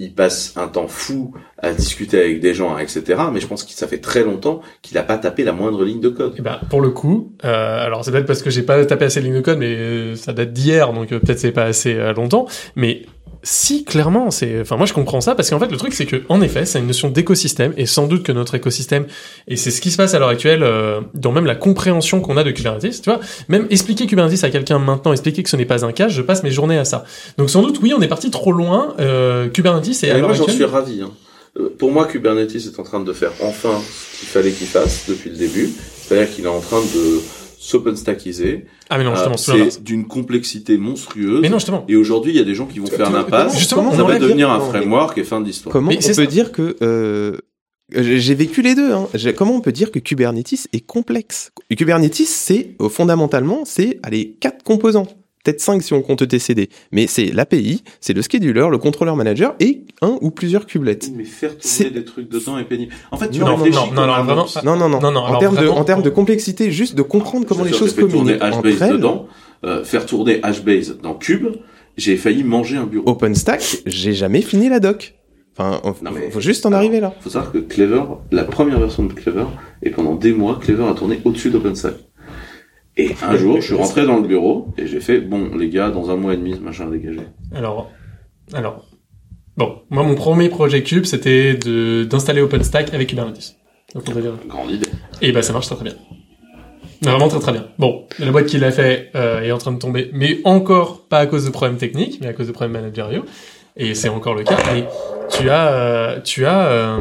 il 0.00 0.14
passe 0.14 0.54
un 0.56 0.66
temps 0.66 0.88
fou 0.88 1.34
à 1.58 1.74
discuter 1.74 2.18
avec 2.18 2.40
des 2.40 2.54
gens, 2.54 2.78
etc. 2.78 3.20
Mais 3.32 3.38
je 3.38 3.46
pense 3.46 3.64
que 3.64 3.70
ça 3.72 3.86
fait 3.86 3.98
très 3.98 4.24
longtemps 4.24 4.62
qu'il 4.80 4.96
a 4.96 5.02
pas 5.02 5.18
tapé 5.18 5.44
la 5.44 5.52
moindre 5.52 5.84
ligne 5.84 6.00
de 6.00 6.08
code. 6.08 6.34
Eh 6.38 6.42
ben, 6.42 6.58
pour 6.70 6.80
le 6.80 6.88
coup, 6.88 7.32
euh, 7.44 7.84
alors 7.84 8.02
c'est 8.02 8.10
peut-être 8.10 8.26
parce 8.26 8.42
que 8.42 8.48
j'ai 8.48 8.62
pas 8.62 8.82
tapé 8.86 9.04
assez 9.04 9.20
de 9.20 9.26
lignes 9.26 9.34
de 9.34 9.40
code, 9.42 9.58
mais 9.58 9.76
euh, 9.76 10.16
ça 10.16 10.32
date 10.32 10.54
d'hier, 10.54 10.94
donc 10.94 11.12
euh, 11.12 11.20
peut-être 11.20 11.38
c'est 11.38 11.52
pas 11.52 11.64
assez 11.64 11.94
euh, 11.94 12.14
longtemps. 12.14 12.46
Mais 12.76 13.02
si 13.42 13.84
clairement, 13.84 14.30
c'est, 14.30 14.60
enfin 14.60 14.76
moi 14.76 14.86
je 14.86 14.92
comprends 14.92 15.20
ça 15.20 15.34
parce 15.34 15.48
qu'en 15.50 15.58
fait 15.58 15.70
le 15.70 15.76
truc 15.76 15.94
c'est 15.94 16.06
que 16.06 16.22
en 16.28 16.42
effet 16.42 16.66
c'est 16.66 16.78
une 16.78 16.86
notion 16.86 17.08
d'écosystème 17.08 17.72
et 17.76 17.86
sans 17.86 18.06
doute 18.06 18.22
que 18.22 18.32
notre 18.32 18.54
écosystème 18.54 19.06
et 19.48 19.56
c'est 19.56 19.70
ce 19.70 19.80
qui 19.80 19.90
se 19.90 19.96
passe 19.96 20.12
à 20.14 20.18
l'heure 20.18 20.28
actuelle 20.28 20.62
euh, 20.62 21.00
dans 21.14 21.32
même 21.32 21.46
la 21.46 21.54
compréhension 21.54 22.20
qu'on 22.20 22.36
a 22.36 22.44
de 22.44 22.50
Kubernetes, 22.50 23.00
tu 23.02 23.10
vois, 23.10 23.20
même 23.48 23.66
expliquer 23.70 24.06
Kubernetes 24.06 24.44
à 24.44 24.50
quelqu'un 24.50 24.78
maintenant, 24.78 25.12
expliquer 25.12 25.42
que 25.42 25.48
ce 25.48 25.56
n'est 25.56 25.64
pas 25.64 25.84
un 25.84 25.92
cache, 25.92 26.12
je 26.12 26.22
passe 26.22 26.42
mes 26.42 26.50
journées 26.50 26.78
à 26.78 26.84
ça. 26.84 27.04
Donc 27.38 27.50
sans 27.50 27.62
doute 27.62 27.80
oui 27.82 27.94
on 27.96 28.02
est 28.02 28.08
parti 28.08 28.30
trop 28.30 28.52
loin. 28.52 28.94
Euh, 29.00 29.48
Kubernetes 29.48 30.04
et 30.04 30.10
à 30.10 30.18
moi, 30.18 30.34
j'en 30.34 30.48
suis 30.48 30.64
ravi. 30.64 31.00
Hein. 31.02 31.10
Euh, 31.58 31.74
Pour 31.78 31.90
moi, 31.90 32.06
Kubernetes 32.06 32.54
est 32.54 32.78
en 32.78 32.82
train 32.82 33.00
de 33.00 33.12
faire 33.12 33.32
enfin 33.42 33.80
ce 33.80 34.20
qu'il 34.20 34.28
fallait 34.28 34.52
qu'il 34.52 34.66
fasse 34.66 35.04
depuis 35.08 35.30
le 35.30 35.36
début. 35.36 35.70
C'est-à-dire 36.02 36.32
qu'il 36.32 36.44
est 36.44 36.48
en 36.48 36.60
train 36.60 36.80
de 36.80 37.20
s'openstackiser. 37.62 38.64
Ah 38.88 38.96
mais 38.96 39.04
non 39.04 39.14
justement, 39.14 39.34
Euh, 39.58 39.68
c'est 39.70 39.82
d'une 39.84 40.06
complexité 40.06 40.78
monstrueuse. 40.78 41.40
Mais 41.42 41.50
non 41.50 41.58
justement. 41.58 41.84
Et 41.88 41.96
aujourd'hui, 41.96 42.32
il 42.32 42.36
y 42.36 42.40
a 42.40 42.44
des 42.44 42.54
gens 42.54 42.64
qui 42.64 42.78
vont 42.78 42.86
faire 42.86 43.10
l'impasse. 43.10 43.58
Justement, 43.58 43.92
ça 43.92 44.02
on 44.02 44.08
va 44.08 44.18
devenir 44.18 44.50
un 44.50 44.60
framework 44.60 45.18
et 45.18 45.24
fin 45.24 45.42
d'histoire. 45.42 45.70
Comment 45.72 45.88
Mais 45.90 45.98
on 46.02 46.06
peut 46.06 46.14
ça. 46.14 46.26
dire 46.26 46.52
que 46.52 46.76
euh, 46.80 47.36
j'ai 47.94 48.34
vécu 48.34 48.62
les 48.62 48.74
deux. 48.74 48.92
Hein. 48.94 49.08
Comment 49.36 49.56
on 49.56 49.60
peut 49.60 49.72
dire 49.72 49.90
que 49.90 49.98
Kubernetes 49.98 50.68
est 50.72 50.80
complexe? 50.86 51.52
Kubernetes, 51.76 52.14
c'est 52.26 52.76
euh, 52.80 52.88
fondamentalement, 52.88 53.64
c'est 53.66 54.00
allez 54.02 54.38
quatre 54.40 54.62
composants, 54.64 55.06
peut-être 55.44 55.60
cinq 55.60 55.82
si 55.82 55.92
on 55.92 56.02
compte 56.02 56.26
TCD, 56.26 56.68
mais 56.92 57.06
c'est 57.06 57.26
l'API, 57.26 57.82
c'est 58.00 58.12
le 58.12 58.22
scheduler, 58.22 58.68
le 58.70 58.78
contrôleur 58.78 59.16
manager 59.16 59.54
et 59.60 59.82
un 60.02 60.18
ou 60.20 60.30
plusieurs 60.30 60.66
kubelets. 60.66 60.98
Mais 61.16 61.24
faire 61.24 61.56
tourner 61.56 61.90
des 61.90 62.04
trucs 62.04 62.28
dedans 62.28 62.58
est 62.58 62.64
pénible. 62.64 62.92
En 63.10 63.16
fait, 63.16 63.30
tu 63.30 63.40
Non, 63.40 63.46
non, 63.46 63.56
réfléchis 63.56 63.78
non, 63.94 64.06
non, 64.06 64.24
non, 64.24 64.42
ops. 64.42 64.62
Non, 64.64 64.76
non, 64.76 64.88
non. 64.88 65.00
Non, 65.00 65.12
non, 65.12 65.20
en, 65.20 65.38
termes 65.38 65.56
de, 65.56 65.68
en 65.68 65.84
termes 65.84 66.02
de 66.02 66.10
complexité, 66.10 66.70
juste 66.70 66.94
de 66.94 67.02
comprendre 67.02 67.46
comment 67.46 67.64
les 67.64 67.72
choses 67.72 67.94
j'ai 67.94 68.02
fait 68.02 68.08
tourner 68.08 68.38
communiquent 68.38 68.60
HBase 68.62 68.74
entre 68.74 68.82
elles. 68.82 68.92
dedans, 68.92 69.26
euh, 69.64 69.84
faire 69.84 70.06
tourner 70.06 70.40
HBase 70.40 70.98
dans 71.02 71.14
Cube, 71.14 71.46
j'ai 71.96 72.16
failli 72.16 72.44
manger 72.44 72.76
un 72.76 72.84
bureau. 72.86 73.08
OpenStack, 73.08 73.82
j'ai 73.86 74.12
jamais 74.12 74.42
fini 74.42 74.68
la 74.68 74.80
doc. 74.80 75.14
Enfin, 75.58 75.80
on- 75.84 75.88
Non, 76.04 76.12
mais- 76.14 76.30
faut 76.30 76.40
juste 76.40 76.64
en 76.64 76.68
alors, 76.68 76.78
arriver 76.80 77.00
là. 77.00 77.12
faut 77.20 77.28
savoir 77.28 77.52
que 77.52 77.58
Clever, 77.58 78.02
la 78.30 78.44
première 78.44 78.78
version 78.78 79.04
de 79.04 79.12
Clever, 79.12 79.44
et 79.82 79.90
pendant 79.90 80.14
des 80.14 80.32
mois, 80.32 80.58
Clever 80.62 80.84
a 80.84 80.94
tourné 80.94 81.20
au-dessus 81.24 81.50
d'OpenStack. 81.50 81.94
Et 82.96 83.14
un 83.22 83.36
jour, 83.36 83.56
je 83.56 83.66
suis 83.66 83.74
rentré 83.74 84.04
dans 84.04 84.18
le 84.18 84.26
bureau 84.26 84.68
et 84.76 84.86
j'ai 84.86 85.00
fait, 85.00 85.20
bon, 85.20 85.56
les 85.56 85.68
gars, 85.68 85.90
dans 85.90 86.10
un 86.10 86.16
mois 86.16 86.34
et 86.34 86.36
demi, 86.36 86.54
ce 86.54 86.60
machin 86.60 86.86
dégagé. 86.86 87.20
Alors, 87.54 87.90
alors, 88.52 88.84
bon, 89.56 89.76
moi 89.90 90.02
mon 90.02 90.14
premier 90.14 90.48
projet 90.48 90.82
Cube, 90.82 91.04
c'était 91.04 91.54
de 91.54 92.04
d'installer 92.04 92.40
OpenStack 92.40 92.92
avec 92.92 93.08
Kubernetes. 93.08 93.56
Donc 93.94 94.04
on 94.08 94.12
va 94.12 94.20
dire. 94.20 94.32
Grande 94.48 94.70
idée. 94.70 94.88
Et 95.22 95.32
bah 95.32 95.42
ça 95.42 95.52
marche 95.52 95.66
très 95.66 95.76
très 95.76 95.84
bien. 95.84 95.94
Vraiment 97.02 97.28
très 97.28 97.40
très 97.40 97.52
bien. 97.52 97.66
Bon, 97.78 98.04
la 98.18 98.30
boîte 98.30 98.46
qui 98.46 98.58
l'a 98.58 98.70
fait 98.70 99.10
euh, 99.14 99.40
est 99.40 99.52
en 99.52 99.58
train 99.58 99.72
de 99.72 99.78
tomber, 99.78 100.10
mais 100.12 100.40
encore 100.44 101.06
pas 101.08 101.18
à 101.18 101.26
cause 101.26 101.46
de 101.46 101.50
problèmes 101.50 101.78
techniques, 101.78 102.18
mais 102.20 102.26
à 102.26 102.32
cause 102.32 102.46
de 102.46 102.52
problèmes 102.52 102.72
managériaux. 102.72 103.24
Et 103.76 103.94
c'est 103.94 104.08
encore 104.08 104.34
le 104.34 104.42
cas. 104.42 104.56
Mais 104.72 104.84
tu 105.30 105.48
as, 105.48 105.72
euh, 105.72 106.20
tu 106.22 106.44
as 106.44 106.66
euh, 106.66 106.98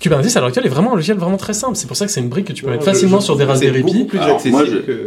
Kubernetes 0.00 0.36
à 0.36 0.40
l'heure 0.40 0.48
actuelle 0.48 0.66
est 0.66 0.70
vraiment 0.70 0.92
un 0.92 0.94
logiciel 0.96 1.16
vraiment 1.16 1.36
très 1.38 1.54
simple. 1.54 1.76
C'est 1.76 1.86
pour 1.86 1.96
ça 1.96 2.04
que 2.06 2.12
c'est 2.12 2.20
une 2.20 2.28
brique 2.28 2.46
que 2.48 2.52
tu 2.52 2.62
peux 2.64 2.70
mettre 2.70 2.84
facilement 2.84 3.20
sur 3.20 3.36
des 3.36 3.44
Raspberry 3.44 3.82
Pi. 3.82 4.08
Alors, 4.18 4.40
moi, 4.46 4.64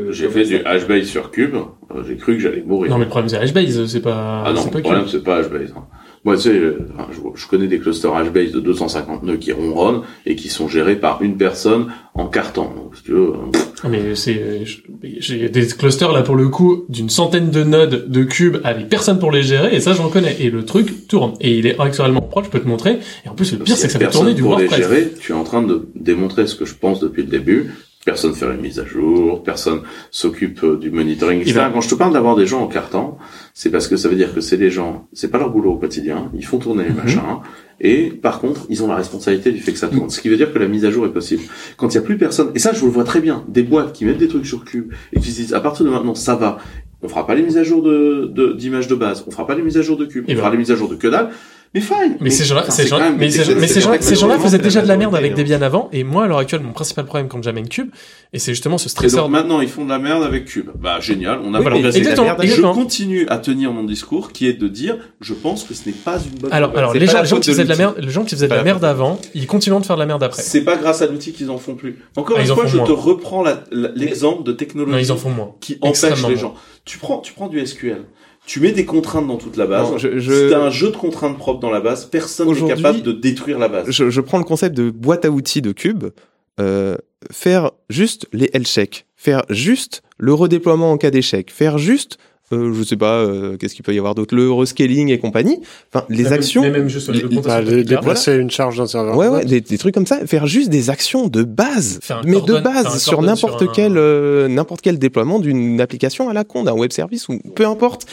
j'ai 0.09 0.29
fait 0.29 0.43
du 0.45 0.57
HBase 0.59 1.05
sur 1.07 1.31
Cube. 1.31 1.55
J'ai 2.07 2.17
cru 2.17 2.33
que 2.35 2.39
j'allais 2.41 2.63
mourir. 2.63 2.91
Non 2.91 2.97
mais 2.97 3.05
le 3.05 3.09
problème 3.09 3.29
c'est 3.29 3.39
HBase, 3.51 3.85
c'est 3.85 4.01
pas. 4.01 4.43
Ah 4.45 4.53
non, 4.53 4.61
c'est 4.61 4.71
pas 4.71 4.77
le 4.77 4.83
problème 4.83 5.05
c'est 5.07 5.23
pas 5.23 5.41
HBase. 5.41 5.73
hein. 5.75 5.83
Moi, 6.27 6.35
tu 6.35 6.41
sais, 6.41 6.57
euh, 6.57 6.77
je, 7.09 7.19
je 7.41 7.47
connais 7.47 7.67
des 7.67 7.79
clusters 7.79 8.11
HBase 8.11 8.51
de 8.51 8.59
250 8.59 9.23
nœuds 9.23 9.37
qui 9.37 9.53
ronronnent 9.53 10.01
et 10.25 10.35
qui 10.35 10.49
sont 10.49 10.67
gérés 10.67 10.97
par 10.97 11.21
une 11.21 11.37
personne 11.37 11.87
en 12.15 12.27
carton. 12.27 12.63
Donc, 12.63 12.97
si 12.97 13.03
tu 13.03 13.11
veux, 13.13 13.29
euh, 13.29 13.59
Ah, 13.81 13.87
mais 13.87 14.13
c'est, 14.13 14.63
j'ai 15.19 15.47
des 15.47 15.67
clusters 15.67 16.11
là 16.11 16.23
pour 16.23 16.35
le 16.35 16.49
coup 16.49 16.83
d'une 16.89 17.09
centaine 17.09 17.49
de 17.49 17.63
nodes 17.63 18.09
de 18.11 18.23
cubes 18.25 18.57
avec 18.65 18.89
personne 18.89 19.19
pour 19.19 19.31
les 19.31 19.41
gérer 19.41 19.73
et 19.73 19.79
ça 19.79 19.93
j'en 19.93 20.09
connais. 20.09 20.35
Et 20.41 20.49
le 20.49 20.65
truc 20.65 21.07
tourne 21.07 21.35
et 21.39 21.57
il 21.57 21.65
est 21.65 21.79
actuellement 21.79 22.19
proche, 22.19 22.47
je 22.47 22.49
peux 22.49 22.59
te 22.59 22.67
montrer. 22.67 22.99
Et 23.25 23.29
en 23.29 23.33
plus 23.33 23.53
le 23.53 23.59
pire 23.59 23.77
c'est 23.77 23.87
que 23.87 23.93
ça 23.93 23.99
fait 23.99 24.09
tourner 24.09 24.33
du 24.33 24.41
pour 24.41 24.57
les 24.59 24.65
WordPress. 24.65 24.89
gérer. 24.89 25.13
Tu 25.21 25.31
es 25.31 25.35
en 25.35 25.45
train 25.45 25.61
de 25.61 25.87
démontrer 25.95 26.45
ce 26.45 26.55
que 26.55 26.65
je 26.65 26.73
pense 26.75 26.99
depuis 26.99 27.21
le 27.23 27.29
début. 27.29 27.71
Personne 28.07 28.33
fait 28.33 28.49
les 28.49 28.55
mises 28.55 28.79
à 28.79 28.85
jour, 28.85 29.43
personne 29.43 29.81
s'occupe 30.11 30.63
euh, 30.63 30.77
du 30.77 30.89
monitoring, 30.91 31.41
etc. 31.41 31.63
Quand 31.73 31.81
je 31.81 31.89
te 31.89 31.95
parle 31.95 32.13
d'avoir 32.13 32.37
des 32.37 32.45
gens 32.45 32.61
en 32.61 32.67
carton, 32.67 33.15
c'est 33.53 33.69
parce 33.69 33.89
que 33.89 33.97
ça 33.97 34.07
veut 34.07 34.15
dire 34.15 34.33
que 34.33 34.39
c'est 34.39 34.55
des 34.55 34.71
gens, 34.71 35.09
c'est 35.11 35.29
pas 35.29 35.37
leur 35.37 35.49
boulot 35.49 35.71
au 35.73 35.75
quotidien, 35.75 36.31
ils 36.33 36.45
font 36.45 36.57
tourner 36.57 36.85
les 36.85 36.91
Mhm. 36.91 36.95
machins, 36.95 37.19
et 37.81 38.09
par 38.11 38.39
contre, 38.39 38.65
ils 38.69 38.81
ont 38.81 38.87
la 38.87 38.95
responsabilité 38.95 39.51
du 39.51 39.59
fait 39.59 39.73
que 39.73 39.77
ça 39.77 39.89
tourne. 39.89 40.09
Ce 40.09 40.21
qui 40.21 40.29
veut 40.29 40.37
dire 40.37 40.53
que 40.53 40.57
la 40.57 40.69
mise 40.69 40.85
à 40.85 40.89
jour 40.89 41.05
est 41.05 41.11
possible. 41.11 41.43
Quand 41.75 41.89
il 41.93 41.95
y 41.95 41.97
a 41.97 42.01
plus 42.01 42.17
personne, 42.17 42.51
et 42.55 42.59
ça 42.59 42.71
je 42.71 42.79
vous 42.79 42.85
le 42.85 42.93
vois 42.93 43.03
très 43.03 43.19
bien, 43.19 43.43
des 43.49 43.63
boîtes 43.63 43.91
qui 43.91 44.05
mettent 44.05 44.19
des 44.19 44.29
trucs 44.29 44.45
sur 44.45 44.63
Cube, 44.63 44.93
et 45.11 45.19
qui 45.19 45.29
se 45.31 45.41
disent, 45.41 45.53
à 45.53 45.59
partir 45.59 45.85
de 45.85 45.89
maintenant, 45.91 46.15
ça 46.15 46.35
va, 46.35 46.59
on 47.01 47.09
fera 47.09 47.27
pas 47.27 47.35
les 47.35 47.43
mises 47.43 47.57
à 47.57 47.63
jour 47.63 47.83
de, 47.83 48.31
de- 48.33 48.53
d'images 48.53 48.87
de, 48.87 48.95
base, 48.95 49.25
on 49.27 49.31
fera 49.31 49.45
pas 49.45 49.53
les 49.55 49.63
mises 49.63 49.77
à 49.77 49.81
jour 49.81 49.97
de 49.97 50.05
Cube, 50.05 50.23
on 50.29 50.31
Et 50.31 50.35
fera 50.35 50.47
ben- 50.47 50.53
les 50.53 50.59
mises 50.59 50.71
à 50.71 50.75
jour 50.77 50.87
de 50.87 50.95
que 50.95 51.07
dalle, 51.09 51.29
mais 51.73 51.81
fine. 51.81 52.17
Mais 52.21 52.29
ces 52.29 52.45
gens-là, 52.45 52.69
ces 52.69 52.87
gens, 52.87 52.99
mais 53.17 53.29
ces, 53.29 53.43
ces 53.43 53.45
gens, 53.45 53.57
gens-là 53.57 53.97
technologiquement, 53.97 54.39
faisaient 54.39 54.57
déjà 54.57 54.79
la 54.79 54.83
de 54.83 54.87
la 54.89 54.97
merde 54.97 55.15
avec 55.15 55.33
Debian 55.35 55.61
avant, 55.61 55.89
et 55.91 56.03
moi 56.03 56.23
à 56.23 56.27
l'heure 56.27 56.37
actuelle 56.39 56.61
mon 56.61 56.71
principal 56.73 57.05
problème 57.05 57.27
quand 57.27 57.41
j'amène 57.43 57.67
Cube, 57.67 57.89
et 58.33 58.39
c'est 58.39 58.51
justement 58.53 58.77
ce 58.77 58.89
stresseur. 58.89 59.23
donc 59.23 59.31
maintenant 59.31 59.61
ils 59.61 59.67
font 59.69 59.83
de 59.85 59.89
la 59.89 59.99
merde 59.99 60.23
avec 60.23 60.45
Cube. 60.45 60.69
Bah 60.79 60.99
génial, 60.99 61.39
on 61.43 61.53
a 61.53 61.59
Oui, 61.59 61.65
mais 61.83 61.95
exactement, 61.97 62.35
Je 62.37 62.43
exactement. 62.43 62.73
continue 62.73 63.25
à 63.29 63.37
tenir 63.37 63.71
mon 63.71 63.83
discours 63.83 64.31
qui 64.31 64.47
est 64.47 64.53
de 64.53 64.67
dire 64.67 64.97
je 65.21 65.33
pense 65.33 65.63
que 65.63 65.73
ce 65.73 65.85
n'est 65.87 65.93
pas 65.95 66.17
une 66.19 66.39
bonne 66.39 66.53
Alors, 66.53 66.77
alors 66.77 66.93
les 66.93 67.05
gens, 67.05 67.13
la 67.13 67.23
gens 67.25 67.39
qui 67.39 67.49
faisaient 67.51 67.63
de 67.63 67.69
la 67.69 67.75
merde, 67.75 67.95
les 67.99 68.09
gens 68.09 68.23
qui 68.23 68.35
faisaient 68.35 68.47
de 68.47 68.51
la 68.51 68.57
la 68.57 68.63
merde 68.63 68.83
avant, 68.85 69.19
ils 69.35 69.47
continuent 69.47 69.79
de 69.79 69.85
faire 69.85 69.95
de 69.97 70.01
la 70.01 70.05
merde 70.07 70.23
après. 70.23 70.41
C'est 70.41 70.61
pas 70.63 70.77
grâce 70.77 71.01
à 71.01 71.07
l'outil 71.07 71.31
qu'ils 71.33 71.49
en 71.51 71.57
font 71.57 71.75
plus. 71.75 71.97
Encore 72.15 72.37
Ah, 72.39 72.41
une 72.43 72.47
fois, 72.47 72.65
je 72.65 72.77
te 72.77 72.91
reprends 72.91 73.43
la- 73.43 73.63
la- 73.71 73.89
l'exemple 73.95 74.43
de 74.43 74.51
technologie 74.51 74.91
Non, 74.93 74.97
ils 74.99 75.11
en 75.11 75.17
font 75.17 75.29
moins. 75.29 75.51
qui 75.59 75.77
empêche 75.81 76.25
les 76.27 76.37
gens. 76.37 76.55
Tu 76.85 76.97
prends, 76.97 77.19
tu 77.19 77.33
prends 77.33 77.47
du 77.47 77.59
SQL. 77.65 78.03
Tu 78.47 78.59
mets 78.61 78.71
des 78.71 78.85
contraintes 78.85 79.27
dans 79.27 79.35
toute 79.37 79.57
la 79.57 79.67
base. 79.67 79.91
Non, 79.91 79.97
je- 79.99 80.17
je- 80.17 80.31
Si 80.45 80.49
t'as 80.49 80.59
un 80.61 80.69
jeu 80.71 80.89
de 80.89 80.95
contraintes 80.97 81.37
propre 81.37 81.59
dans 81.59 81.69
la 81.69 81.81
base, 81.81 82.05
personne 82.05 82.49
n'est 82.51 82.67
capable 82.67 83.01
de 83.03 83.11
détruire 83.11 83.59
la 83.59 83.67
base. 83.67 83.85
je, 83.89 84.09
je 84.09 84.21
prends 84.21 84.37
le 84.39 84.43
concept 84.45 84.75
de 84.75 84.89
boîte 84.89 85.25
à 85.25 85.29
outils 85.29 85.61
de 85.61 85.71
Cube, 85.73 86.05
euh, 86.59 86.95
faire 87.31 87.71
juste 87.89 88.25
les 88.33 88.49
health 88.53 88.67
checks, 88.67 89.05
faire 89.15 89.43
juste 89.49 90.01
le 90.17 90.33
redéploiement 90.33 90.91
en 90.91 90.97
cas 90.97 91.11
d'échec, 91.11 91.51
faire 91.51 91.77
juste, 91.77 92.17
euh, 92.53 92.71
je 92.73 92.83
sais 92.83 92.95
pas, 92.95 93.15
euh, 93.17 93.57
qu'est-ce 93.57 93.75
qu'il 93.75 93.83
peut 93.83 93.93
y 93.93 93.97
avoir 93.99 94.15
d'autre, 94.15 94.33
le 94.33 94.49
rescaling 94.51 95.09
et 95.09 95.19
compagnie. 95.19 95.59
Enfin, 95.93 96.05
les 96.09 96.23
Même- 96.23 96.33
actions. 96.33 96.61
mais 96.61 96.71
même 96.71 96.87
juste 96.87 97.09
le 97.09 97.15
les- 97.15 97.35
compte 97.35 97.43
Bah, 97.45 97.61
Twitter, 97.61 97.83
déplacer 97.83 98.37
une 98.37 98.49
charge 98.49 98.77
d'un 98.77 98.87
serveur. 98.87 99.17
Ouais, 99.17 99.27
ouais, 99.27 99.43
des, 99.45 99.59
des 99.61 99.77
trucs 99.77 99.93
comme 99.93 100.05
ça. 100.07 100.25
Faire 100.25 100.47
juste 100.47 100.69
des 100.69 100.89
actions 100.89 101.27
de 101.27 101.43
base, 101.43 101.99
mais 102.25 102.31
cordon- 102.33 102.53
de 102.55 102.59
base 102.61 103.03
sur 103.03 103.21
n'importe 103.21 103.63
un- 103.63 103.67
quel 103.75 103.97
euh, 103.97 104.47
n'importe 104.47 104.79
quel 104.81 104.97
déploiement 104.97 105.39
d'une 105.39 105.81
application 105.81 106.29
à 106.29 106.33
la 106.33 106.45
con, 106.45 106.63
d'un 106.63 106.73
web 106.73 106.93
service 106.93 107.27
ou 107.27 107.37
peu 107.55 107.67
importe. 107.67 108.05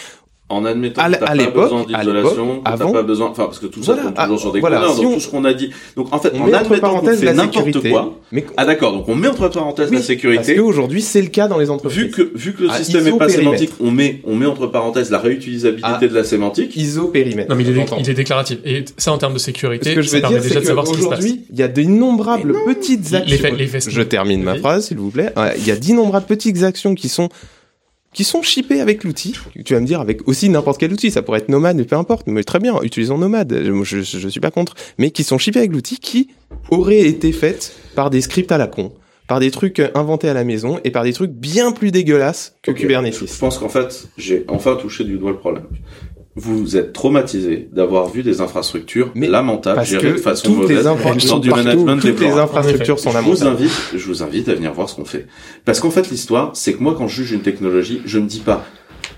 En 0.50 0.66
admettant 0.66 1.00
À 1.00 1.08
que 1.08 1.12
t'as 1.14 1.26
pas 1.26 1.34
besoin 1.62 1.84
d'isolation, 1.84 2.60
t'as 2.62 2.76
pas 2.76 3.02
besoin, 3.02 3.28
enfin, 3.30 3.44
parce 3.46 3.58
que 3.58 3.64
tout 3.64 3.82
ça 3.82 3.94
Voilà, 3.94 4.10
tourne 4.10 4.24
toujours 4.26 4.40
sur 4.40 4.52
des 4.52 4.60
voilà, 4.60 4.82
si 4.94 5.00
donc 5.00 5.06
on- 5.12 5.14
tout 5.14 5.20
ce 5.20 5.28
qu'on 5.28 5.44
a 5.46 5.54
dit. 5.54 5.70
Donc, 5.96 6.12
en 6.12 6.18
fait, 6.18 6.32
On 6.34 6.42
en 6.42 6.44
admettant 6.52 6.68
qu'on 6.74 6.80
parenthèses 6.80 7.20
fait 7.20 7.24
la 7.24 7.32
n'importe 7.32 7.64
sécurité, 7.64 7.90
quoi. 7.90 8.18
mais 8.30 8.44
Ah, 8.58 8.66
d'accord, 8.66 8.92
donc 8.92 9.08
on 9.08 9.14
met 9.14 9.26
entre 9.26 9.48
parenthèses 9.48 9.88
Oui, 9.88 9.96
la 9.96 10.02
sécurité. 10.02 10.36
parce 10.54 10.58
qu'aujourd'hui 10.58 11.00
c'est 11.00 11.22
le 11.22 11.28
cas 11.28 11.48
dans 11.48 11.56
les 11.56 11.70
entreprises. 11.70 11.98
Vu 11.98 12.10
que, 12.10 12.30
vu 12.34 12.52
que 12.52 12.64
le 12.64 12.68
Ah, 12.70 12.76
système 12.76 13.06
ISO 13.06 13.16
est 13.16 13.18
pas 13.18 13.28
sémantique, 13.30 13.70
on 13.80 13.90
met, 13.90 14.20
on 14.24 14.36
met 14.36 14.44
entre 14.44 14.66
parenthèses 14.66 15.10
la 15.10 15.18
réutilisabilité 15.18 15.88
Ah. 15.90 15.98
de 16.06 16.14
la 16.14 16.24
sémantique. 16.24 16.76
ISO 16.76 17.08
périmètre. 17.08 17.48
Non 17.48 17.56
mais 17.56 17.64
il 17.64 17.78
est, 17.78 17.86
il 18.00 18.10
est 18.10 18.14
déclatif. 18.14 18.58
Et 18.66 18.84
ça 18.98 19.12
en 19.12 19.18
termes 19.18 19.32
de 19.32 19.38
Ce 19.38 19.46
sécurité, 19.46 19.94
que 19.94 20.02
je 20.02 20.08
ça 20.08 20.16
veux 20.16 20.20
permet 20.20 20.36
dire, 20.36 20.42
déjà 20.42 20.54
c'est 20.56 20.60
de 20.60 20.66
savoir 20.66 20.86
ce 20.86 20.92
qui 20.92 20.98
se 21.02 21.08
passe. 21.08 21.20
qu'aujourd'hui, 21.20 21.46
il 21.50 21.58
y 21.58 21.62
a 21.62 21.68
d'innombrables 21.68 22.54
petites 22.66 23.14
actions. 23.14 23.48
je 23.88 24.02
termine 24.02 24.42
ma 24.42 24.56
phrase, 24.56 24.88
s'il 24.88 24.98
vous 24.98 25.10
plaît. 25.10 25.32
Il 25.56 25.66
y 25.66 25.70
a 25.70 25.76
d'innombrables 25.76 26.26
petites 26.26 26.62
actions 26.64 26.94
qui 26.94 27.08
sont 27.08 27.30
qui 28.14 28.24
sont 28.24 28.40
shippées 28.42 28.80
avec 28.80 29.04
l'outil. 29.04 29.34
Tu 29.64 29.74
vas 29.74 29.80
me 29.80 29.86
dire 29.86 30.00
avec 30.00 30.26
aussi 30.26 30.48
n'importe 30.48 30.80
quel 30.80 30.92
outil, 30.92 31.10
ça 31.10 31.20
pourrait 31.20 31.40
être 31.40 31.48
Nomad, 31.50 31.76
mais 31.76 31.84
peu 31.84 31.96
importe. 31.96 32.26
Mais 32.26 32.44
très 32.44 32.60
bien, 32.60 32.80
utilisons 32.82 33.18
Nomad. 33.18 33.52
Je, 33.52 33.84
je, 33.84 34.18
je 34.18 34.28
suis 34.28 34.40
pas 34.40 34.50
contre, 34.50 34.74
mais 34.96 35.10
qui 35.10 35.24
sont 35.24 35.36
shippées 35.36 35.58
avec 35.58 35.72
l'outil 35.72 35.98
qui 35.98 36.30
auraient 36.70 37.00
été 37.00 37.32
faites 37.32 37.74
par 37.94 38.08
des 38.08 38.20
scripts 38.20 38.52
à 38.52 38.58
la 38.58 38.68
con, 38.68 38.92
par 39.26 39.40
des 39.40 39.50
trucs 39.50 39.82
inventés 39.94 40.28
à 40.28 40.34
la 40.34 40.44
maison 40.44 40.78
et 40.84 40.90
par 40.90 41.02
des 41.02 41.12
trucs 41.12 41.32
bien 41.32 41.72
plus 41.72 41.90
dégueulasses 41.90 42.56
que. 42.62 42.70
Kubernetes. 42.70 43.26
Je 43.26 43.38
pense 43.38 43.58
qu'en 43.58 43.68
fait, 43.68 44.08
j'ai 44.16 44.44
enfin 44.48 44.76
touché 44.76 45.04
du 45.04 45.18
doigt 45.18 45.32
le 45.32 45.38
problème. 45.38 45.66
Vous 46.36 46.76
êtes 46.76 46.92
traumatisé 46.92 47.68
d'avoir 47.72 48.08
vu 48.08 48.24
des 48.24 48.40
infrastructures 48.40 49.12
Mais 49.14 49.28
lamentables 49.28 49.76
Parce 49.76 49.88
gérées 49.88 50.08
de 50.08 50.12
que 50.14 50.18
façon 50.20 50.48
toutes 50.48 50.68
les 50.68 50.74
mauvaise 50.74 50.86
infra- 50.88 51.10
elles 51.10 51.14
dans 51.18 51.20
sont 51.20 51.38
du 51.38 51.48
partout, 51.48 51.64
management 51.64 52.00
toutes 52.00 52.20
les 52.20 52.26
infrastructures 52.32 52.98
sont 52.98 53.10
Je 53.10 53.18
vous 53.18 53.22
lamentables. 53.22 53.50
invite, 53.56 53.72
je 53.94 54.06
vous 54.06 54.22
invite 54.24 54.48
à 54.48 54.54
venir 54.54 54.72
voir 54.72 54.88
ce 54.88 54.96
qu'on 54.96 55.04
fait. 55.04 55.26
Parce 55.64 55.78
qu'en 55.78 55.90
fait, 55.90 56.10
l'histoire, 56.10 56.50
c'est 56.56 56.72
que 56.74 56.82
moi, 56.82 56.96
quand 56.98 57.06
je 57.06 57.22
juge 57.22 57.30
une 57.32 57.42
technologie, 57.42 58.00
je 58.04 58.18
me 58.18 58.26
dis 58.26 58.40
pas, 58.40 58.64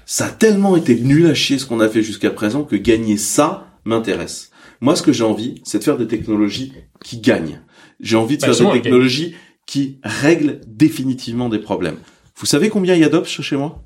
ça 0.05 0.27
a 0.27 0.31
tellement 0.31 0.77
été 0.77 0.95
nul 0.95 1.27
à 1.27 1.33
chier 1.35 1.59
ce 1.59 1.65
qu'on 1.65 1.81
a 1.81 1.89
fait 1.89 2.03
jusqu'à 2.03 2.31
présent 2.31 2.65
que 2.65 2.77
gagner 2.77 3.17
ça 3.17 3.67
m'intéresse. 3.87 4.51
Moi, 4.83 4.95
ce 4.95 5.03
que 5.03 5.13
j'ai 5.13 5.25
envie, 5.25 5.63
c'est 5.65 5.79
de 5.79 5.85
faire 5.85 5.97
des 5.97 6.07
technologies 6.07 6.75
qui 7.03 7.19
gagnent. 7.21 7.63
J'ai 7.99 8.17
envie 8.17 8.37
de 8.37 8.43
Bah, 8.47 8.53
faire 8.53 8.73
des 8.73 8.83
technologies 8.83 9.35
qui 9.67 10.01
règlent 10.05 10.61
définitivement 10.67 11.49
des 11.49 11.61
problèmes. 11.61 11.97
Vous 12.39 12.45
savez 12.47 12.69
combien 12.69 12.95
il 12.95 13.01
y 13.01 13.05
a 13.05 13.09
d'ops 13.09 13.41
chez 13.41 13.57
moi? 13.57 13.83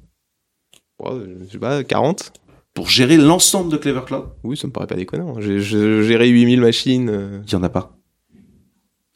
Ouais, 0.99 1.13
je 1.47 1.53
sais 1.53 1.59
pas, 1.59 1.85
40 1.85 2.33
pour 2.75 2.89
gérer 2.89 3.17
l'ensemble 3.17 3.71
de 3.73 3.77
Clever 3.77 4.01
Cloud 4.07 4.25
Oui, 4.45 4.57
ça 4.57 4.67
me 4.67 4.73
paraît 4.73 4.87
pas 4.87 4.95
déconnant. 4.97 5.41
J'ai 5.41 5.61
j'ai 5.61 6.03
géré 6.05 6.29
8000 6.29 6.61
machines. 6.61 7.09
euh, 7.11 7.41
Il 7.47 7.53
y 7.53 7.57
en 7.57 7.63
a 7.63 7.69
pas. 7.69 7.97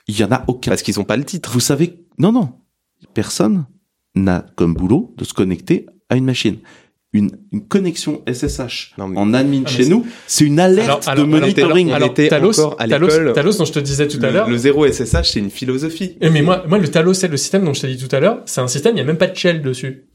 Il 0.09 0.19
y 0.19 0.25
en 0.25 0.33
a 0.33 0.45
aucun. 0.49 0.71
Parce 0.71 0.83
qu'ils 0.83 0.99
ont 1.01 1.05
pas 1.05 1.17
le 1.17 1.25
titre. 1.25 1.51
Vous 1.53 1.61
savez, 1.61 1.95
non, 2.19 2.33
non. 2.33 2.53
Personne 3.15 3.67
n'a 4.15 4.45
comme 4.57 4.75
boulot 4.75 5.15
de 5.17 5.25
se 5.25 5.33
connecter 5.35 5.87
à 6.09 6.17
une 6.17 6.25
machine. 6.25 6.59
Une, 7.13 7.31
une 7.53 7.65
connexion 7.69 8.23
SSH 8.27 8.95
Non, 8.99 9.07
mais- 9.07 9.17
en 9.19 9.33
admin 9.35 9.63
Ah, 9.67 9.69
chez 9.71 9.87
nous, 9.89 10.05
c'est 10.27 10.45
une 10.45 10.59
alerte 10.59 10.89
Alors, 10.89 11.01
alors, 11.07 11.27
de 11.27 11.31
alors, 11.33 11.41
monitoring. 11.43 11.91
on 11.91 11.95
Alors, 11.95 12.11
était 12.11 12.27
Talos, 12.29 12.59
encore 12.59 12.77
à 12.81 12.89
Talos. 12.89 13.33
Talos, 13.35 13.53
dont 13.57 13.65
je 13.65 13.73
te 13.73 13.79
disais 13.79 14.09
tout 14.09 14.19
à 14.21 14.33
l'heure. 14.33 14.51
Le, 14.51 14.57
zéro 14.59 14.85
SSH, 14.85 15.31
c'est 15.33 15.39
une 15.39 15.51
philosophie. 15.51 16.17
Eh, 16.21 16.29
Mais 16.31 16.43
moi, 16.43 16.65
moi, 16.69 16.79
le 16.79 16.89
Talos, 16.89 17.15
c'est 17.15 17.29
le 17.29 17.37
système 17.37 17.65
dont 17.65 17.73
je 17.73 17.83
t'ai 17.83 17.95
dit 17.95 18.05
tout 18.05 18.15
à 18.15 18.19
l'heure. 18.19 18.43
C'est 18.47 18.61
un 18.61 18.67
système, 18.67 18.97
il 18.97 18.99
y 18.99 19.03
a 19.03 19.05
même 19.05 19.17
pas 19.17 19.29
de 19.29 19.37
shell 19.37 19.63
dessus. 19.63 20.07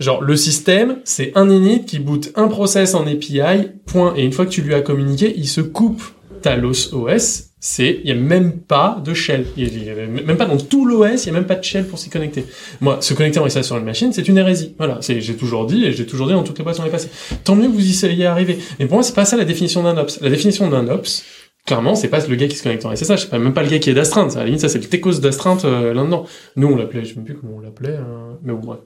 Genre, 0.00 0.22
le 0.22 0.34
système, 0.34 0.96
c'est 1.04 1.32
un 1.34 1.50
init 1.50 1.84
qui 1.84 1.98
boot 1.98 2.32
un 2.34 2.48
process 2.48 2.94
en 2.94 3.06
API, 3.06 3.68
point. 3.84 4.14
Et 4.16 4.24
une 4.24 4.32
fois 4.32 4.46
que 4.46 4.50
tu 4.50 4.62
lui 4.62 4.74
as 4.74 4.80
communiqué, 4.80 5.34
il 5.36 5.46
se 5.46 5.60
coupe. 5.60 6.02
Talos 6.40 6.94
OS, 6.94 7.50
c'est, 7.60 8.00
il 8.02 8.08
y 8.08 8.12
a 8.12 8.14
même 8.14 8.52
pas 8.60 9.02
de 9.04 9.12
shell. 9.12 9.44
Il 9.58 9.84
y 9.84 9.90
a, 9.90 9.94
même 9.94 10.38
pas 10.38 10.46
dans 10.46 10.56
tout 10.56 10.86
l'OS, 10.86 11.24
il 11.24 11.26
y 11.26 11.28
a 11.28 11.32
même 11.34 11.44
pas 11.44 11.56
de 11.56 11.62
shell 11.62 11.86
pour 11.86 11.98
s'y 11.98 12.08
connecter. 12.08 12.46
Moi, 12.80 12.96
se 13.02 13.12
connecter 13.12 13.38
en 13.40 13.46
SSH 13.46 13.62
sur 13.62 13.76
une 13.76 13.84
machine, 13.84 14.10
c'est 14.14 14.26
une 14.26 14.38
hérésie. 14.38 14.74
Voilà. 14.78 14.96
C'est, 15.02 15.20
j'ai 15.20 15.36
toujours 15.36 15.66
dit, 15.66 15.84
et 15.84 15.92
j'ai 15.92 16.06
toujours 16.06 16.28
dit 16.28 16.32
dans 16.32 16.42
toutes 16.42 16.56
les 16.56 16.64
boîtes 16.64 16.78
où 16.78 16.82
on 16.82 16.86
est. 16.86 17.10
Tant 17.44 17.54
mieux 17.54 17.68
que 17.68 17.72
vous 17.72 17.86
y 17.86 17.92
soyez 17.92 18.24
arrivé. 18.24 18.58
Mais 18.78 18.86
pour 18.86 18.94
moi, 18.94 19.02
c'est 19.02 19.14
pas 19.14 19.26
ça 19.26 19.36
la 19.36 19.44
définition 19.44 19.82
d'un 19.82 19.98
ops. 19.98 20.18
La 20.22 20.30
définition 20.30 20.70
d'un 20.70 20.88
ops, 20.88 21.24
clairement, 21.66 21.94
c'est 21.94 22.08
pas 22.08 22.26
le 22.26 22.34
gars 22.36 22.48
qui 22.48 22.56
se 22.56 22.62
connecte 22.62 22.84
en 22.84 22.94
SSH, 22.94 23.28
c'est 23.30 23.32
même 23.32 23.54
pas 23.54 23.62
le 23.62 23.68
gars 23.68 23.78
qui 23.78 23.90
est 23.90 23.94
d'astreinte. 23.94 24.36
À 24.36 24.40
la 24.40 24.46
limite, 24.46 24.60
ça, 24.60 24.68
c'est 24.68 24.78
le 24.78 24.88
techos 24.88 25.20
d'astreinte 25.20 25.64
euh, 25.64 25.94
là-dedans. 25.94 26.26
Nous, 26.56 26.68
on 26.68 26.76
l'appelait, 26.76 27.04
je 27.04 27.10
sais 27.10 27.16
même 27.16 27.24
plus 27.24 27.36
comment 27.36 27.56
on 27.56 27.60
l'appelait, 27.60 27.90
euh, 27.90 28.34
mais 28.42 28.52
bon, 28.52 28.60
bref. 28.60 28.80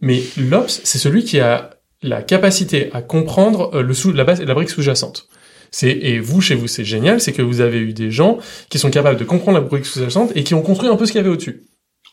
Mais 0.00 0.22
l'ops, 0.36 0.80
c'est 0.84 0.98
celui 0.98 1.24
qui 1.24 1.40
a 1.40 1.70
la 2.02 2.22
capacité 2.22 2.90
à 2.92 3.02
comprendre 3.02 3.74
euh, 3.74 3.82
le 3.82 3.94
sous, 3.94 4.12
la 4.12 4.24
base, 4.24 4.42
la 4.42 4.54
brique 4.54 4.70
sous-jacente. 4.70 5.28
C'est, 5.70 5.90
et 5.90 6.20
vous, 6.20 6.40
chez 6.40 6.54
vous, 6.54 6.68
c'est 6.68 6.84
génial, 6.84 7.20
c'est 7.20 7.32
que 7.32 7.42
vous 7.42 7.60
avez 7.60 7.78
eu 7.78 7.92
des 7.92 8.10
gens 8.10 8.38
qui 8.70 8.78
sont 8.78 8.90
capables 8.90 9.18
de 9.18 9.24
comprendre 9.24 9.58
la 9.58 9.64
brique 9.64 9.86
sous-jacente 9.86 10.32
et 10.34 10.44
qui 10.44 10.54
ont 10.54 10.62
construit 10.62 10.88
un 10.88 10.96
peu 10.96 11.06
ce 11.06 11.12
qu'il 11.12 11.20
y 11.20 11.24
avait 11.24 11.32
au-dessus. 11.32 11.64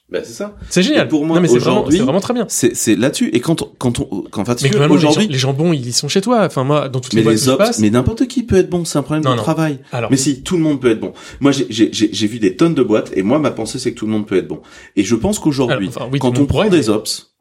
Ben, 0.09 0.22
c'est 0.23 0.33
ça. 0.33 0.56
C'est 0.69 0.83
génial. 0.83 1.06
Et 1.07 1.09
pour 1.09 1.25
moi, 1.25 1.40
c'est 1.48 1.57
vraiment, 1.57 1.83
vraiment 1.83 2.19
très 2.19 2.33
bien. 2.35 2.45
C'est, 2.49 2.95
là-dessus. 2.95 3.30
Et 3.33 3.40
quand, 3.40 3.61
on- 3.64 3.69
quand 3.80 3.99
on, 3.99 4.25
quand, 4.30 4.41
enfin, 4.48 4.90
aujourd'hui, 4.90 5.27
les 5.27 5.38
jambons, 5.40 5.73
ils 5.73 5.91
sont 5.93 6.07
chez 6.07 6.22
toi. 6.22 6.43
Enfin, 6.45 6.64
moi, 6.64 6.88
dans 6.90 6.99
toutes 6.99 7.14
les 7.14 7.22
mais 7.22 7.23
boîtes 7.23 7.35
les 7.38 7.49
ops, 7.49 7.57
passe. 7.57 7.80
mais 7.80 7.90
n'importe 7.90 8.27
qui 8.27 8.43
peut 8.43 8.57
être 8.57 8.69
bon, 8.69 8.85
c'est 8.85 8.99
un 8.99 9.01
problème 9.01 9.23
Non, 9.23 9.32
de 9.32 9.38
non. 9.38 9.41
travail. 9.43 9.80
Alors, 9.91 10.11
Mais 10.11 10.17
si, 10.17 10.43
tout 10.43 10.56
le 10.57 10.61
monde 10.61 10.80
peut 10.80 10.91
être 10.91 10.99
bon. 10.99 11.14
Moi, 11.40 11.51
j'ai, 11.51 11.65
j'ai, 11.69 11.90
j'ai 11.91 12.09
j'ai 12.14 12.27
vu 12.27 12.38
des 12.40 12.56
tonnes 12.56 12.75
de 12.75 12.83
boîtes, 12.83 13.11
et 13.15 13.23
moi, 13.23 13.40
ma 13.40 13.49
pensée, 13.51 13.80
c'est 13.80 13.93
que 13.93 13.98
tout 13.98 14.06
le 14.06 14.11
monde 14.11 14.27
peut 14.27 14.38
être 14.38 14.48
bon. 14.48 14.61
Et 14.95 15.03
je 15.03 15.15
pense 15.15 15.40
qu'aujourd'hui, 15.40 15.88
enfin, 15.88 16.07
oui, 16.11 16.19
quand 16.19 16.38
on 16.38 16.45
prend 16.45 16.67
des 16.69 16.90
ops, 16.90 17.33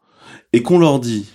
et 0.54 0.62
qu'on 0.62 0.78
leur 0.78 0.98
dit, 0.98 1.26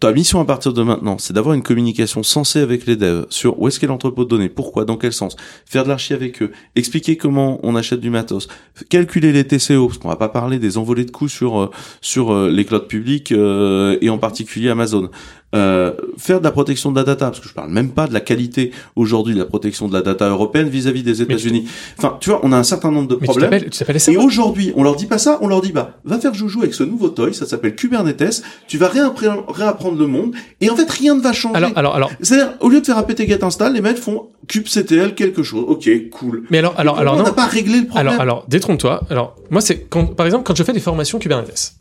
Ta 0.00 0.12
mission 0.12 0.40
à 0.40 0.46
partir 0.46 0.72
de 0.72 0.82
maintenant, 0.82 1.18
c'est 1.18 1.34
d'avoir 1.34 1.54
une 1.54 1.62
communication 1.62 2.22
sensée 2.22 2.60
avec 2.60 2.86
les 2.86 2.96
devs 2.96 3.26
sur 3.28 3.60
où 3.60 3.68
est-ce 3.68 3.78
qu'est 3.78 3.86
l'entrepôt 3.86 4.24
de 4.24 4.30
données, 4.30 4.48
pourquoi, 4.48 4.86
dans 4.86 4.96
quel 4.96 5.12
sens, 5.12 5.36
faire 5.66 5.84
de 5.84 5.90
l'archi 5.90 6.14
avec 6.14 6.40
eux, 6.40 6.52
expliquer 6.74 7.18
comment 7.18 7.60
on 7.62 7.76
achète 7.76 8.00
du 8.00 8.08
matos, 8.08 8.48
calculer 8.88 9.30
les 9.30 9.46
TCO, 9.46 9.88
parce 9.88 9.98
qu'on 9.98 10.08
va 10.08 10.16
pas 10.16 10.30
parler 10.30 10.58
des 10.58 10.78
envolées 10.78 11.04
de 11.04 11.10
coûts 11.10 11.28
sur 11.28 11.60
euh, 11.60 11.70
sur 12.00 12.32
euh, 12.32 12.48
les 12.48 12.64
clouds 12.64 12.86
publics 12.88 13.30
euh, 13.32 13.98
et 14.00 14.08
en 14.08 14.16
particulier 14.16 14.70
Amazon. 14.70 15.10
Euh, 15.52 15.92
faire 16.16 16.38
de 16.38 16.44
la 16.44 16.52
protection 16.52 16.92
de 16.92 16.96
la 16.96 17.02
data, 17.02 17.26
parce 17.26 17.40
que 17.40 17.48
je 17.48 17.54
parle 17.54 17.70
même 17.70 17.90
pas 17.90 18.06
de 18.06 18.12
la 18.12 18.20
qualité 18.20 18.70
aujourd'hui 18.94 19.34
de 19.34 19.40
la 19.40 19.46
protection 19.46 19.88
de 19.88 19.92
la 19.92 20.00
data 20.00 20.28
européenne 20.28 20.68
vis-à-vis 20.68 21.02
des 21.02 21.22
États-Unis. 21.22 21.66
Enfin, 21.98 22.18
tu 22.20 22.30
vois, 22.30 22.40
on 22.44 22.52
a 22.52 22.56
un 22.56 22.62
certain 22.62 22.92
nombre 22.92 23.08
de 23.08 23.14
Mais 23.16 23.26
tu 23.26 23.26
problèmes. 23.26 23.64
tu 23.64 23.70
t'appelles 23.70 23.98
Et 24.08 24.16
aujourd'hui, 24.16 24.72
on 24.76 24.84
leur 24.84 24.94
dit 24.94 25.06
pas 25.06 25.18
ça, 25.18 25.38
on 25.40 25.48
leur 25.48 25.60
dit 25.60 25.72
bah 25.72 25.98
va 26.04 26.20
faire 26.20 26.34
joujou 26.34 26.60
avec 26.60 26.72
ce 26.72 26.84
nouveau 26.84 27.08
toy, 27.08 27.34
ça 27.34 27.46
s'appelle 27.46 27.74
Kubernetes, 27.74 28.42
tu 28.68 28.78
vas 28.78 28.88
réapprendre, 28.88 29.98
le 29.98 30.06
monde 30.06 30.34
et 30.60 30.70
en 30.70 30.76
fait 30.76 30.88
rien 30.88 31.16
ne 31.16 31.20
va 31.20 31.32
changer. 31.32 31.56
Alors, 31.56 31.72
alors, 31.74 31.96
alors. 31.96 32.10
C'est-à-dire 32.20 32.54
au 32.60 32.68
lieu 32.68 32.80
de 32.80 32.86
faire 32.86 32.98
un 32.98 33.02
pt-get 33.02 33.42
install, 33.42 33.74
les 33.74 33.80
mecs 33.80 33.96
font 33.96 34.28
kubectl 34.46 35.14
quelque 35.14 35.42
chose. 35.42 35.64
OK, 35.66 35.90
cool. 36.10 36.44
Mais 36.50 36.58
alors, 36.58 36.74
alors, 36.78 36.98
alors, 36.98 37.16
on 37.16 37.22
n'a 37.24 37.32
pas 37.32 37.46
réglé 37.46 37.80
le 37.80 37.86
problème. 37.86 38.08
Alors, 38.08 38.20
alors, 38.20 38.44
détrompe-toi. 38.46 39.02
Alors, 39.10 39.34
moi, 39.50 39.60
c'est 39.60 39.80
quand, 39.80 40.14
par 40.14 40.26
exemple, 40.26 40.44
quand 40.44 40.56
je 40.56 40.62
fais 40.62 40.72
des 40.72 40.80
formations 40.80 41.18
Kubernetes. 41.18 41.72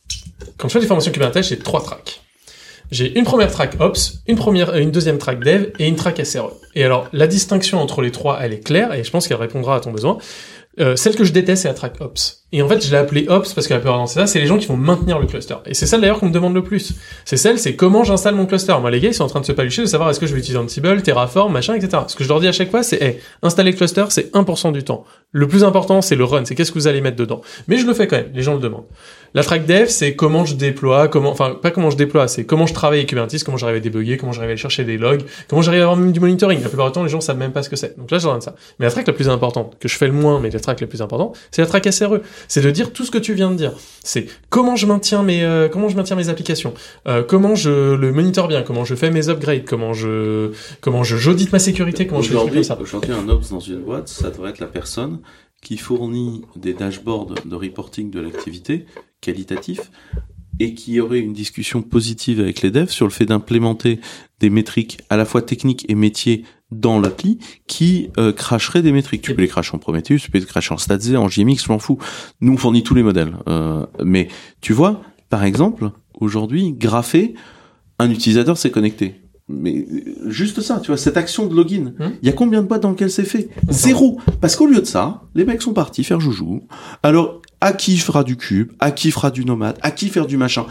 Quand 0.58 0.68
je 0.68 0.74
fais 0.74 0.80
des 0.80 0.88
formations 0.88 1.12
Kubernetes, 1.12 1.44
j'ai 1.44 1.60
trois 1.60 1.84
tracks. 1.84 2.22
J'ai 2.92 3.18
une 3.18 3.26
première 3.26 3.52
track 3.52 3.76
Ops, 3.80 4.20
une 4.28 4.36
première, 4.36 4.76
une 4.76 4.92
deuxième 4.92 5.20
track 5.20 5.44
Dev 5.44 5.68
et 5.78 5.88
une 5.88 5.96
track 5.96 6.26
SRE. 6.26 6.52
Et 6.76 6.84
alors, 6.84 7.08
la 7.14 7.28
distinction 7.28 7.80
entre 7.80 8.02
les 8.02 8.12
trois, 8.12 8.40
elle 8.42 8.54
est 8.54 8.60
claire 8.60 8.94
et 8.94 9.04
je 9.04 9.12
pense 9.12 9.28
qu'elle 9.28 9.38
répondra 9.38 9.76
à 9.76 9.80
ton 9.80 9.92
besoin. 9.92 10.18
Euh, 10.80 10.96
celle 10.96 11.16
que 11.16 11.26
je 11.26 11.34
déteste, 11.34 11.64
c'est 11.64 11.68
la 11.68 11.74
track 11.74 11.96
Ops. 12.00 12.46
Et 12.52 12.62
en 12.62 12.70
fait, 12.70 12.84
je 12.84 12.90
l'ai 12.90 12.98
appelée 12.98 13.26
Ops 13.28 13.54
parce 13.54 13.68
que 13.68 13.74
la 13.74 13.80
plupart 13.80 14.08
c'est 14.08 14.20
ça, 14.20 14.28
c'est 14.28 14.40
les 14.40 14.46
gens 14.46 14.58
qui 14.58 14.66
vont 14.68 14.78
maintenir 14.78 15.20
le 15.20 15.28
cluster. 15.28 15.56
Et 15.66 15.74
c'est 15.74 15.86
celle 15.86 16.00
d'ailleurs 16.00 16.20
qu'on 16.20 16.28
me 16.28 16.34
demande 16.34 16.54
le 16.54 16.64
plus. 16.64 16.94
C'est 17.26 17.38
celle, 17.38 17.60
c'est 17.60 17.76
comment 17.76 18.04
j'installe 18.04 18.36
mon 18.36 18.46
cluster. 18.46 18.74
Moi, 18.80 18.90
les 18.90 19.00
gars, 19.00 19.10
ils 19.10 19.14
sont 19.14 19.26
en 19.26 19.28
train 19.28 19.42
de 19.42 19.46
se 19.46 19.52
palucher 19.52 19.82
de 19.82 19.88
savoir 19.88 20.10
est-ce 20.10 20.20
que 20.20 20.26
je 20.26 20.34
vais 20.34 20.40
utiliser 20.40 20.58
Ansible, 20.58 21.02
Terraform, 21.02 21.52
machin, 21.52 21.76
etc. 21.76 22.04
Ce 22.08 22.16
que 22.16 22.24
je 22.24 22.30
leur 22.30 22.40
dis 22.40 22.48
à 22.48 22.54
chaque 22.54 22.72
fois, 22.72 22.82
c'est, 22.82 23.02
hey, 23.02 23.20
installer 23.44 23.72
le 23.72 23.78
cluster, 23.78 24.06
c'est 24.10 24.34
1% 24.34 24.72
du 24.72 24.84
temps. 24.84 25.04
Le 25.32 25.48
plus 25.48 25.64
important, 25.64 26.02
c'est 26.02 26.16
le 26.16 26.24
run, 26.24 26.46
c'est 26.46 26.56
qu'est-ce 26.56 26.72
que 26.72 26.80
vous 26.80 26.88
allez 26.88 27.02
mettre 27.02 27.18
dedans. 27.18 27.42
Mais 27.68 27.78
je 27.78 27.86
le 27.86 27.94
fais 27.94 28.08
quand 28.08 28.18
même, 28.18 28.32
les 28.34 28.42
gens 28.42 28.54
le 28.54 28.62
demandent. 28.62 28.88
La 29.36 29.44
track 29.44 29.66
dev, 29.66 29.88
c'est 29.88 30.16
comment 30.16 30.46
je 30.46 30.56
déploie, 30.56 31.08
comment, 31.08 31.30
enfin, 31.30 31.56
pas 31.62 31.70
comment 31.70 31.92
je 31.92 31.98
déploie, 31.98 32.28
c'est 32.28 32.46
comment 32.46 32.66
je 32.66 32.74
travaille 32.74 33.00
avec 33.00 33.10
Kubernetes, 33.10 33.44
comment 33.44 33.58
j'arrive 33.58 33.78
à 33.78 33.80
débugger, 33.80 34.18
comment 34.18 34.32
j'arrive 34.32 34.50
à 34.50 34.52
aller 34.52 34.62
chercher 34.62 34.84
des 34.84 34.98
logs, 34.98 35.22
comment 35.48 35.62
j'arrive 35.62 35.82
à 35.82 35.84
avoir 35.84 35.98
même 35.98 36.12
du 36.12 36.20
monitoring. 36.20 36.62
La 36.62 36.70
plupart 36.70 36.88
du 36.88 36.94
temps, 36.94 37.04
les 37.04 37.10
gens 37.10 37.22
savent 37.22 37.38
même 37.38 37.52
pas 37.52 37.62
ce 37.62 37.70
que 37.70 37.76
c'est. 37.76 37.98
Donc 37.98 38.10
là, 38.10 38.18
je 38.18 38.26
leur 38.26 38.34
donne 38.34 38.42
ça. 38.42 38.56
Mais 38.80 38.86
la 38.86 38.92
track 38.92 39.06
la 39.08 39.14
plus 39.14 39.30
importante, 39.30 39.78
que 39.80 39.88
je 39.88 39.98
fais 39.98 40.08
le 40.08 40.14
moins, 40.14 40.40
mais 40.40 40.50
la 40.50 40.60
track 40.60 40.82
la 40.82 40.88
plus 40.88 41.02
importante, 41.02 41.38
c'est 41.52 41.62
la 41.62 41.68
track 41.68 41.92
SRE. 41.92 42.22
C'est 42.48 42.62
de 42.62 42.72
dire 42.72 42.92
tout 42.92 43.06
ce 43.06 43.12
que 43.12 43.18
tu 43.18 43.34
viens 43.34 43.52
de 43.52 43.56
dire. 43.56 43.74
C'est 44.04 44.26
comment 44.50 44.76
je 44.76 44.88
maintiens 44.88 45.22
mes, 45.22 45.44
euh, 45.44 45.70
comment 45.70 45.90
je 45.90 45.96
maintiens 45.96 46.16
mes 46.16 46.30
applications, 46.30 46.74
euh, 47.08 47.24
comment 47.24 47.56
je 47.56 47.96
le 47.96 48.12
monitor 48.12 48.48
bien, 48.48 48.64
comment 48.64 48.86
je 48.86 48.96
fais 48.96 49.12
mes 49.12 49.30
upgrades, 49.30 49.66
comment 49.66 49.94
je, 49.94 50.52
comment 50.82 51.04
je 51.04 51.18
j'audite 51.18 51.52
ma 51.52 51.60
sécurité, 51.60 52.08
comment 52.08 52.22
je 52.22 52.30
fais 52.30 52.64
ça. 52.64 52.80
aujourd'hui, 52.80 53.12
un 53.14 53.30
ops 53.30 53.52
dans 53.52 53.60
une 53.60 53.82
boîte, 53.82 54.08
ça 54.08 54.30
devrait 54.30 54.50
être 54.52 54.60
la 54.60 54.68
personne 54.68 55.20
qui 55.62 55.78
fournit 55.78 56.44
des 56.56 56.74
dashboards 56.74 57.36
de 57.46 57.56
reporting 57.56 58.12
de 58.12 58.20
l'activité 58.20 58.86
qualitatifs 59.22 59.92
et 60.60 60.74
qui 60.74 61.00
aurait 61.00 61.20
une 61.20 61.34
discussion 61.34 61.82
positive 61.82 62.40
avec 62.40 62.62
les 62.62 62.72
devs 62.72 62.90
sur 62.90 63.06
le 63.06 63.12
fait 63.12 63.26
d'implémenter 63.26 64.00
des 64.40 64.50
métriques 64.50 65.00
à 65.10 65.18
la 65.18 65.26
fois 65.26 65.42
techniques 65.42 65.86
et 65.90 65.96
métiers 65.96 66.44
dans 66.72 67.00
l'appli 67.00 67.40
qui 67.68 68.10
euh, 68.18 68.32
cracheraient 68.32 68.82
des 68.82 68.92
métriques. 68.92 69.22
Tu 69.22 69.34
peux 69.34 69.42
les 69.42 69.48
cracher 69.48 69.74
en 69.76 69.80
Prometheus, 69.80 70.20
tu 70.20 70.30
peux 70.30 70.38
les 70.38 70.46
cracher 70.46 70.74
en 70.74 70.78
StatZ, 70.78 71.16
en 71.16 71.28
JMX, 71.28 71.64
je 71.66 71.72
m'en 71.72 71.80
fous. 71.80 71.98
Nous, 72.42 72.54
on 72.54 72.58
fournit 72.58 72.84
tous 72.84 72.94
les 72.94 73.04
modèles. 73.04 73.36
Euh, 73.48 73.86
mais 74.04 74.28
tu 74.62 74.74
vois, 74.74 75.02
par 75.30 75.44
exemple, 75.44 75.92
aujourd'hui, 76.14 76.74
grapher, 76.74 77.34
un 77.98 78.12
utilisateur 78.12 78.58
s'est 78.58 78.72
connecté. 78.72 79.16
Mais 79.50 79.86
euh, 79.92 80.30
juste 80.30 80.62
ça, 80.62 80.80
tu 80.80 80.88
vois, 80.88 80.98
cette 80.98 81.18
action 81.18 81.48
de 81.48 81.56
login, 81.56 81.94
il 82.22 82.28
y 82.28 82.30
a 82.30 82.34
combien 82.34 82.62
de 82.62 82.68
boîtes 82.68 82.84
dans 82.84 82.92
lesquelles 82.92 83.12
c'est 83.12 83.24
fait? 83.24 83.50
Zéro. 83.70 84.20
Parce 84.40 84.56
qu'au 84.56 84.68
lieu 84.68 84.80
de 84.80 84.86
ça, 84.86 85.24
les 85.34 85.44
mecs 85.44 85.62
sont 85.62 85.74
partis 85.74 86.04
faire 86.04 86.20
joujou. 86.20 86.62
Alors, 87.02 87.42
à 87.60 87.74
qui 87.74 87.98
fera 87.98 88.24
du 88.24 88.38
cube? 88.38 88.72
À 88.80 88.92
qui 88.92 89.12
fera 89.12 89.32
du 89.32 89.44
nomade? 89.44 89.78
À 89.82 89.92
qui 89.92 90.08
faire 90.08 90.28
du 90.28 90.38
machin? 90.38 90.66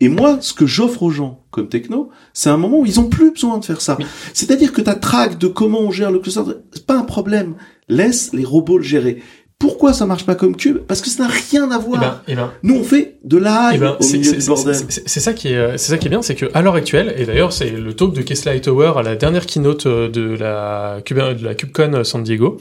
Et 0.00 0.08
moi, 0.08 0.38
ce 0.40 0.52
que 0.52 0.66
j'offre 0.66 1.04
aux 1.04 1.10
gens 1.10 1.44
comme 1.52 1.68
techno, 1.68 2.10
c'est 2.32 2.50
un 2.50 2.56
moment 2.56 2.80
où 2.80 2.86
ils 2.86 2.98
ont 2.98 3.08
plus 3.08 3.30
besoin 3.30 3.58
de 3.58 3.64
faire 3.64 3.80
ça. 3.80 3.96
C'est-à-dire 4.32 4.72
que 4.72 4.80
ta 4.80 4.96
track 4.96 5.38
de 5.38 5.46
comment 5.46 5.80
on 5.80 5.92
gère 5.92 6.10
le 6.10 6.18
cluster, 6.18 6.40
c'est 6.72 6.84
pas 6.84 6.98
un 6.98 7.04
problème. 7.04 7.54
Laisse 7.88 8.32
les 8.32 8.44
robots 8.44 8.78
le 8.78 8.84
gérer. 8.84 9.22
Pourquoi 9.58 9.94
ça 9.94 10.04
marche 10.04 10.26
pas 10.26 10.34
comme 10.34 10.56
cube? 10.56 10.78
Parce 10.86 11.00
que 11.00 11.08
ça 11.08 11.22
n'a 11.22 11.30
rien 11.50 11.70
à 11.70 11.78
voir. 11.78 12.00
Eh 12.02 12.04
ben, 12.06 12.20
eh 12.28 12.34
ben. 12.34 12.52
Nous, 12.62 12.74
on 12.76 12.84
fait 12.84 13.16
de 13.24 13.38
la 13.38 13.70
Eh 13.74 13.78
ben, 13.78 13.96
au 13.98 14.02
c'est- 14.02 14.18
milieu 14.18 14.30
c'est- 14.30 14.36
du 14.36 14.40
c'est- 14.42 14.48
bordel. 14.48 14.74
c'est- 14.88 15.20
ça 15.20 15.32
qui 15.32 15.48
est, 15.48 15.56
euh, 15.56 15.76
c'est 15.78 15.90
ça 15.92 15.96
qui 15.98 16.06
est 16.06 16.10
bien, 16.10 16.20
c'est 16.22 16.34
que 16.34 16.46
à 16.52 16.60
l'heure 16.60 16.74
actuelle, 16.74 17.14
et 17.16 17.24
d'ailleurs 17.24 17.52
c'est 17.52 17.70
le 17.70 17.94
talk 17.94 18.12
de 18.12 18.20
Kessler 18.22 18.60
Tower 18.60 18.92
à 18.96 19.02
la 19.02 19.16
dernière 19.16 19.46
keynote 19.46 19.86
euh, 19.86 20.08
de 20.10 20.36
la 20.36 20.98
Cube, 21.04 21.18
de 21.18 21.44
la 21.44 21.54
KubeCon 21.54 21.94
euh, 21.94 22.04
San 22.04 22.22
Diego, 22.22 22.58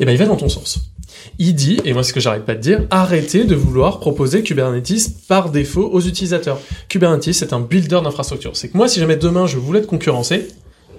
et 0.00 0.06
ben 0.06 0.12
il 0.12 0.18
va 0.18 0.24
dans 0.26 0.36
ton 0.36 0.48
sens. 0.48 0.78
Il 1.38 1.54
dit, 1.54 1.80
et 1.84 1.92
moi 1.92 2.02
c'est 2.02 2.10
ce 2.10 2.14
que 2.14 2.20
j'arrête 2.20 2.44
pas 2.46 2.54
de 2.54 2.60
dire, 2.60 2.80
arrêtez 2.90 3.44
de 3.44 3.54
vouloir 3.54 3.98
proposer 4.00 4.42
Kubernetes 4.42 5.10
par 5.28 5.50
défaut 5.50 5.90
aux 5.92 6.00
utilisateurs. 6.00 6.60
Kubernetes 6.88 7.32
c'est 7.34 7.52
un 7.52 7.60
builder 7.60 8.00
d'infrastructure. 8.02 8.52
C'est 8.56 8.68
que 8.68 8.76
moi 8.76 8.88
si 8.88 9.00
jamais 9.00 9.16
demain 9.16 9.46
je 9.46 9.58
voulais 9.58 9.82
te 9.82 9.86
concurrencer, 9.86 10.48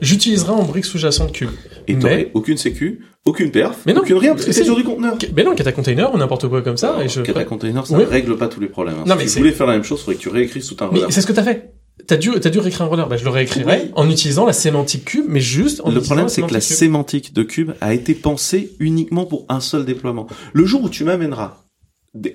j'utiliserai 0.02 0.52
en 0.52 0.64
briques 0.64 0.86
sous-jacentes 0.86 1.32
Cube. 1.32 1.50
Et 1.88 1.98
t'aurais 1.98 2.32
aucune 2.34 2.58
sécu, 2.58 3.02
aucune 3.26 3.52
perf, 3.52 3.80
mais 3.86 3.94
non, 3.94 4.02
aucune 4.02 4.18
rien, 4.18 4.34
parce 4.34 4.46
que 4.46 4.52
c'est 4.52 4.64
sur 4.64 4.76
du 4.76 4.84
conteneur. 4.84 5.18
Mais 5.36 5.44
non, 5.44 5.56
Kata 5.56 5.72
Container 5.72 6.14
ou 6.14 6.18
n'importe 6.18 6.48
quoi 6.48 6.62
comme 6.62 6.78
ça. 6.78 6.98
et 7.04 7.10
je... 7.10 7.22
Kata 7.22 7.44
Container, 7.46 7.86
ça 7.88 7.96
Oui. 7.98 8.04
ne 8.04 8.10
règle 8.10 8.38
pas 8.38 8.48
tous 8.48 8.60
les 8.60 8.68
problèmes. 8.68 8.96
hein. 9.00 9.04
Non, 9.08 9.16
si 9.18 9.24
mais 9.26 9.30
tu 9.32 9.38
voulais 9.40 9.52
faire 9.52 9.68
la 9.68 9.74
même 9.74 9.84
chose, 9.84 10.00
il 10.00 10.04
faudrait 10.04 10.16
que 10.16 10.22
tu 10.22 10.30
réécrives 10.30 10.66
tout 10.68 10.76
un 10.84 10.90
Mais 10.92 11.00
runner. 11.00 11.12
c'est 11.12 11.22
ce 11.22 11.28
que 11.28 11.34
t'as 11.34 11.44
fait. 11.44 11.74
T'as 12.08 12.16
dû, 12.16 12.32
t'as 12.40 12.50
dû 12.50 12.60
réécrire 12.60 12.84
un 12.84 12.90
runner. 12.90 13.06
Bah, 13.10 13.18
je 13.18 13.24
le 13.26 13.30
réécrirai 13.30 13.92
en 13.96 14.10
utilisant 14.10 14.46
la 14.46 14.54
sémantique 14.54 15.04
cube, 15.06 15.26
mais 15.28 15.42
juste 15.42 15.82
en 15.84 15.92
Le 15.92 16.00
problème, 16.00 16.30
c'est 16.30 16.42
que 16.44 16.54
la 16.54 16.62
sémantique 16.62 17.24
cube. 17.24 17.34
sémantique 17.34 17.34
de 17.34 17.44
Cube 17.44 17.72
a 17.82 17.94
été 17.94 18.14
pensée 18.14 18.72
uniquement 18.80 19.26
pour 19.26 19.46
un 19.50 19.60
seul 19.60 19.84
déploiement. 19.84 20.28
Le 20.54 20.66
jour 20.66 20.84
où 20.84 20.90
tu 20.90 21.04
m'amèneras 21.04 21.58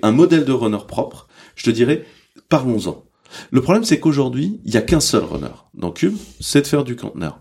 un 0.03 0.11
modèle 0.11 0.45
de 0.45 0.51
runner 0.51 0.77
propre, 0.87 1.27
je 1.55 1.63
te 1.65 1.69
dirai, 1.71 2.05
parlons-en. 2.49 3.03
Le 3.51 3.61
problème, 3.61 3.83
c'est 3.83 3.99
qu'aujourd'hui, 3.99 4.59
il 4.65 4.73
y 4.73 4.77
a 4.77 4.81
qu'un 4.81 4.99
seul 4.99 5.23
runner 5.23 5.47
dans 5.73 5.91
Cube, 5.91 6.15
c'est 6.39 6.61
de 6.61 6.67
faire 6.67 6.83
du 6.83 6.95
conteneur. 6.95 7.39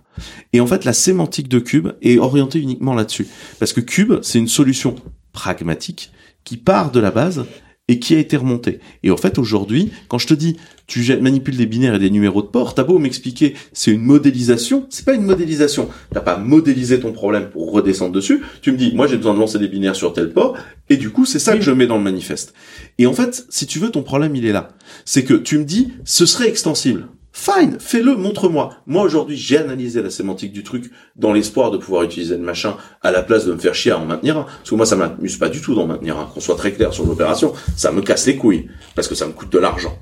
Et 0.52 0.60
en 0.60 0.66
fait, 0.66 0.84
la 0.84 0.92
sémantique 0.92 1.48
de 1.48 1.58
Cube 1.58 1.88
est 2.02 2.18
orientée 2.18 2.60
uniquement 2.60 2.94
là-dessus. 2.94 3.26
Parce 3.58 3.72
que 3.72 3.80
Cube, 3.80 4.14
c'est 4.22 4.38
une 4.38 4.48
solution 4.48 4.94
pragmatique 5.32 6.12
qui 6.44 6.56
part 6.56 6.90
de 6.90 7.00
la 7.00 7.10
base 7.10 7.44
et 7.88 7.98
qui 7.98 8.14
a 8.14 8.18
été 8.18 8.36
remontée. 8.36 8.80
Et 9.02 9.10
en 9.10 9.16
fait, 9.16 9.38
aujourd'hui, 9.38 9.92
quand 10.08 10.18
je 10.18 10.26
te 10.26 10.34
dis, 10.34 10.56
tu 10.86 11.16
manipules 11.20 11.56
des 11.56 11.66
binaires 11.66 11.94
et 11.94 11.98
des 11.98 12.10
numéros 12.10 12.42
de 12.42 12.46
port, 12.46 12.74
t'as 12.74 12.84
beau 12.84 12.98
m'expliquer, 12.98 13.54
c'est 13.72 13.90
une 13.90 14.00
modélisation, 14.00 14.86
c'est 14.90 15.04
pas 15.04 15.14
une 15.14 15.24
modélisation. 15.24 15.88
T'as 16.12 16.20
pas 16.20 16.38
modélisé 16.38 17.00
ton 17.00 17.12
problème 17.12 17.50
pour 17.50 17.72
redescendre 17.72 18.12
dessus. 18.12 18.42
Tu 18.62 18.72
me 18.72 18.76
dis, 18.76 18.92
moi, 18.94 19.06
j'ai 19.06 19.16
besoin 19.16 19.34
de 19.34 19.38
lancer 19.38 19.58
des 19.58 19.68
binaires 19.68 19.96
sur 19.96 20.12
tel 20.12 20.32
port, 20.32 20.56
et 20.88 20.96
du 20.96 21.10
coup, 21.10 21.26
c'est 21.26 21.38
ça 21.38 21.56
que 21.56 21.62
je 21.62 21.70
mets 21.70 21.86
dans 21.86 21.98
le 21.98 22.02
manifeste. 22.02 22.54
Et 22.98 23.06
en 23.06 23.12
fait, 23.12 23.46
si 23.50 23.66
tu 23.66 23.78
veux, 23.78 23.90
ton 23.90 24.02
problème, 24.02 24.34
il 24.36 24.46
est 24.46 24.52
là. 24.52 24.68
C'est 25.04 25.24
que 25.24 25.34
tu 25.34 25.58
me 25.58 25.64
dis, 25.64 25.92
ce 26.04 26.26
serait 26.26 26.48
extensible. 26.48 27.08
Fine, 27.36 27.78
fais-le, 27.80 28.14
montre-moi. 28.14 28.76
Moi 28.86 29.02
aujourd'hui, 29.02 29.36
j'ai 29.36 29.58
analysé 29.58 30.00
la 30.00 30.08
sémantique 30.08 30.52
du 30.52 30.62
truc 30.62 30.92
dans 31.16 31.32
l'espoir 31.32 31.72
de 31.72 31.78
pouvoir 31.78 32.04
utiliser 32.04 32.36
le 32.36 32.44
machin 32.44 32.76
à 33.02 33.10
la 33.10 33.24
place 33.24 33.44
de 33.44 33.52
me 33.52 33.58
faire 33.58 33.74
chier 33.74 33.90
à 33.90 33.98
en 33.98 34.06
maintenir 34.06 34.38
un. 34.38 34.44
Parce 34.44 34.70
que 34.70 34.74
moi, 34.76 34.86
ça 34.86 34.94
m'amuse 34.94 35.36
pas 35.36 35.48
du 35.48 35.60
tout 35.60 35.74
d'en 35.74 35.84
maintenir 35.84 36.16
un. 36.16 36.26
Qu'on 36.26 36.38
soit 36.38 36.54
très 36.54 36.70
clair 36.70 36.94
sur 36.94 37.04
l'opération, 37.04 37.52
ça 37.76 37.90
me 37.90 38.02
casse 38.02 38.24
les 38.28 38.36
couilles 38.36 38.68
parce 38.94 39.08
que 39.08 39.16
ça 39.16 39.26
me 39.26 39.32
coûte 39.32 39.50
de 39.50 39.58
l'argent. 39.58 39.98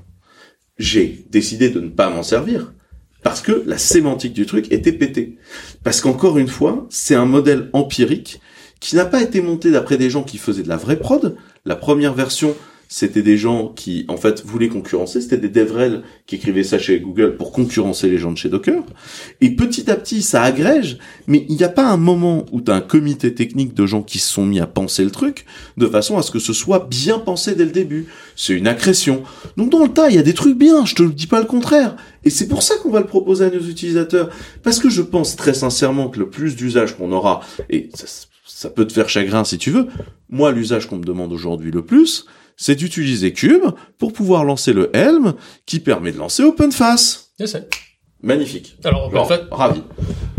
J'ai 0.77 1.25
décidé 1.31 1.71
de 1.71 1.79
ne 1.79 1.89
pas 1.89 2.11
m'en 2.11 2.21
servir 2.21 2.71
parce 3.23 3.41
que 3.41 3.63
la 3.65 3.79
sémantique 3.79 4.33
du 4.33 4.45
truc 4.45 4.71
était 4.71 4.93
pétée. 4.93 5.39
Parce 5.83 6.01
qu'encore 6.01 6.37
une 6.37 6.47
fois, 6.47 6.85
c'est 6.91 7.15
un 7.15 7.25
modèle 7.25 7.71
empirique 7.73 8.41
qui 8.79 8.95
n'a 8.95 9.05
pas 9.05 9.23
été 9.23 9.41
monté 9.41 9.71
d'après 9.71 9.97
des 9.97 10.11
gens 10.11 10.23
qui 10.23 10.37
faisaient 10.37 10.61
de 10.61 10.69
la 10.69 10.77
vraie 10.77 10.99
prod. 10.99 11.35
La 11.65 11.75
première 11.75 12.13
version, 12.13 12.55
c'était 12.95 13.23
des 13.23 13.37
gens 13.37 13.69
qui, 13.69 14.05
en 14.07 14.17
fait, 14.17 14.45
voulaient 14.45 14.67
concurrencer. 14.67 15.19
C'était 15.19 15.39
des 15.39 15.49
DevRel 15.49 16.03
qui 16.27 16.35
écrivaient 16.35 16.63
ça 16.63 16.77
chez 16.77 16.99
Google 16.99 17.37
pour 17.37 17.51
concurrencer 17.51 18.07
les 18.07 18.19
gens 18.19 18.31
de 18.31 18.37
chez 18.37 18.49
Docker. 18.49 18.83
Et 19.41 19.55
petit 19.55 19.89
à 19.89 19.95
petit, 19.95 20.21
ça 20.21 20.43
agrège. 20.43 20.99
Mais 21.25 21.43
il 21.49 21.55
n'y 21.55 21.63
a 21.63 21.69
pas 21.69 21.87
un 21.87 21.97
moment 21.97 22.45
où 22.51 22.61
tu 22.61 22.69
as 22.69 22.75
un 22.75 22.81
comité 22.81 23.33
technique 23.33 23.73
de 23.73 23.87
gens 23.87 24.03
qui 24.03 24.19
se 24.19 24.31
sont 24.31 24.45
mis 24.45 24.59
à 24.59 24.67
penser 24.67 25.03
le 25.03 25.09
truc 25.09 25.45
de 25.75 25.87
façon 25.87 26.19
à 26.19 26.21
ce 26.21 26.29
que 26.29 26.37
ce 26.37 26.53
soit 26.53 26.87
bien 26.87 27.17
pensé 27.17 27.55
dès 27.55 27.65
le 27.65 27.71
début. 27.71 28.05
C'est 28.35 28.53
une 28.53 28.67
accrétion. 28.67 29.23
Donc 29.57 29.71
dans 29.71 29.81
le 29.81 29.89
tas, 29.89 30.11
il 30.11 30.15
y 30.15 30.19
a 30.19 30.23
des 30.23 30.35
trucs 30.35 30.59
bien. 30.59 30.85
Je 30.85 30.93
te 30.93 31.01
dis 31.01 31.25
pas 31.25 31.39
le 31.39 31.47
contraire. 31.47 31.95
Et 32.23 32.29
c'est 32.29 32.47
pour 32.47 32.61
ça 32.61 32.75
qu'on 32.77 32.91
va 32.91 32.99
le 32.99 33.07
proposer 33.07 33.45
à 33.45 33.49
nos 33.49 33.59
utilisateurs. 33.59 34.29
Parce 34.61 34.77
que 34.77 34.89
je 34.89 35.01
pense 35.01 35.35
très 35.35 35.55
sincèrement 35.55 36.09
que 36.09 36.19
le 36.19 36.29
plus 36.29 36.55
d'usage 36.55 36.95
qu'on 36.95 37.11
aura, 37.11 37.41
et 37.71 37.89
ça 38.45 38.69
peut 38.69 38.85
te 38.85 38.93
faire 38.93 39.09
chagrin 39.09 39.43
si 39.45 39.57
tu 39.57 39.71
veux, 39.71 39.87
moi, 40.29 40.51
l'usage 40.51 40.87
qu'on 40.87 40.97
me 40.97 41.03
demande 41.03 41.33
aujourd'hui 41.33 41.71
le 41.71 41.83
plus, 41.83 42.27
c'est 42.57 42.75
d'utiliser 42.75 43.33
Cube 43.33 43.63
pour 43.97 44.13
pouvoir 44.13 44.43
lancer 44.43 44.73
le 44.73 44.89
Helm 44.95 45.33
qui 45.65 45.79
permet 45.79 46.11
de 46.11 46.17
lancer 46.17 46.43
OpenFace. 46.43 47.31
Je 47.39 47.45
sais. 47.45 47.67
Magnifique. 48.21 48.77
Alors, 48.83 49.27
fait, 49.27 49.41
ravi. 49.51 49.81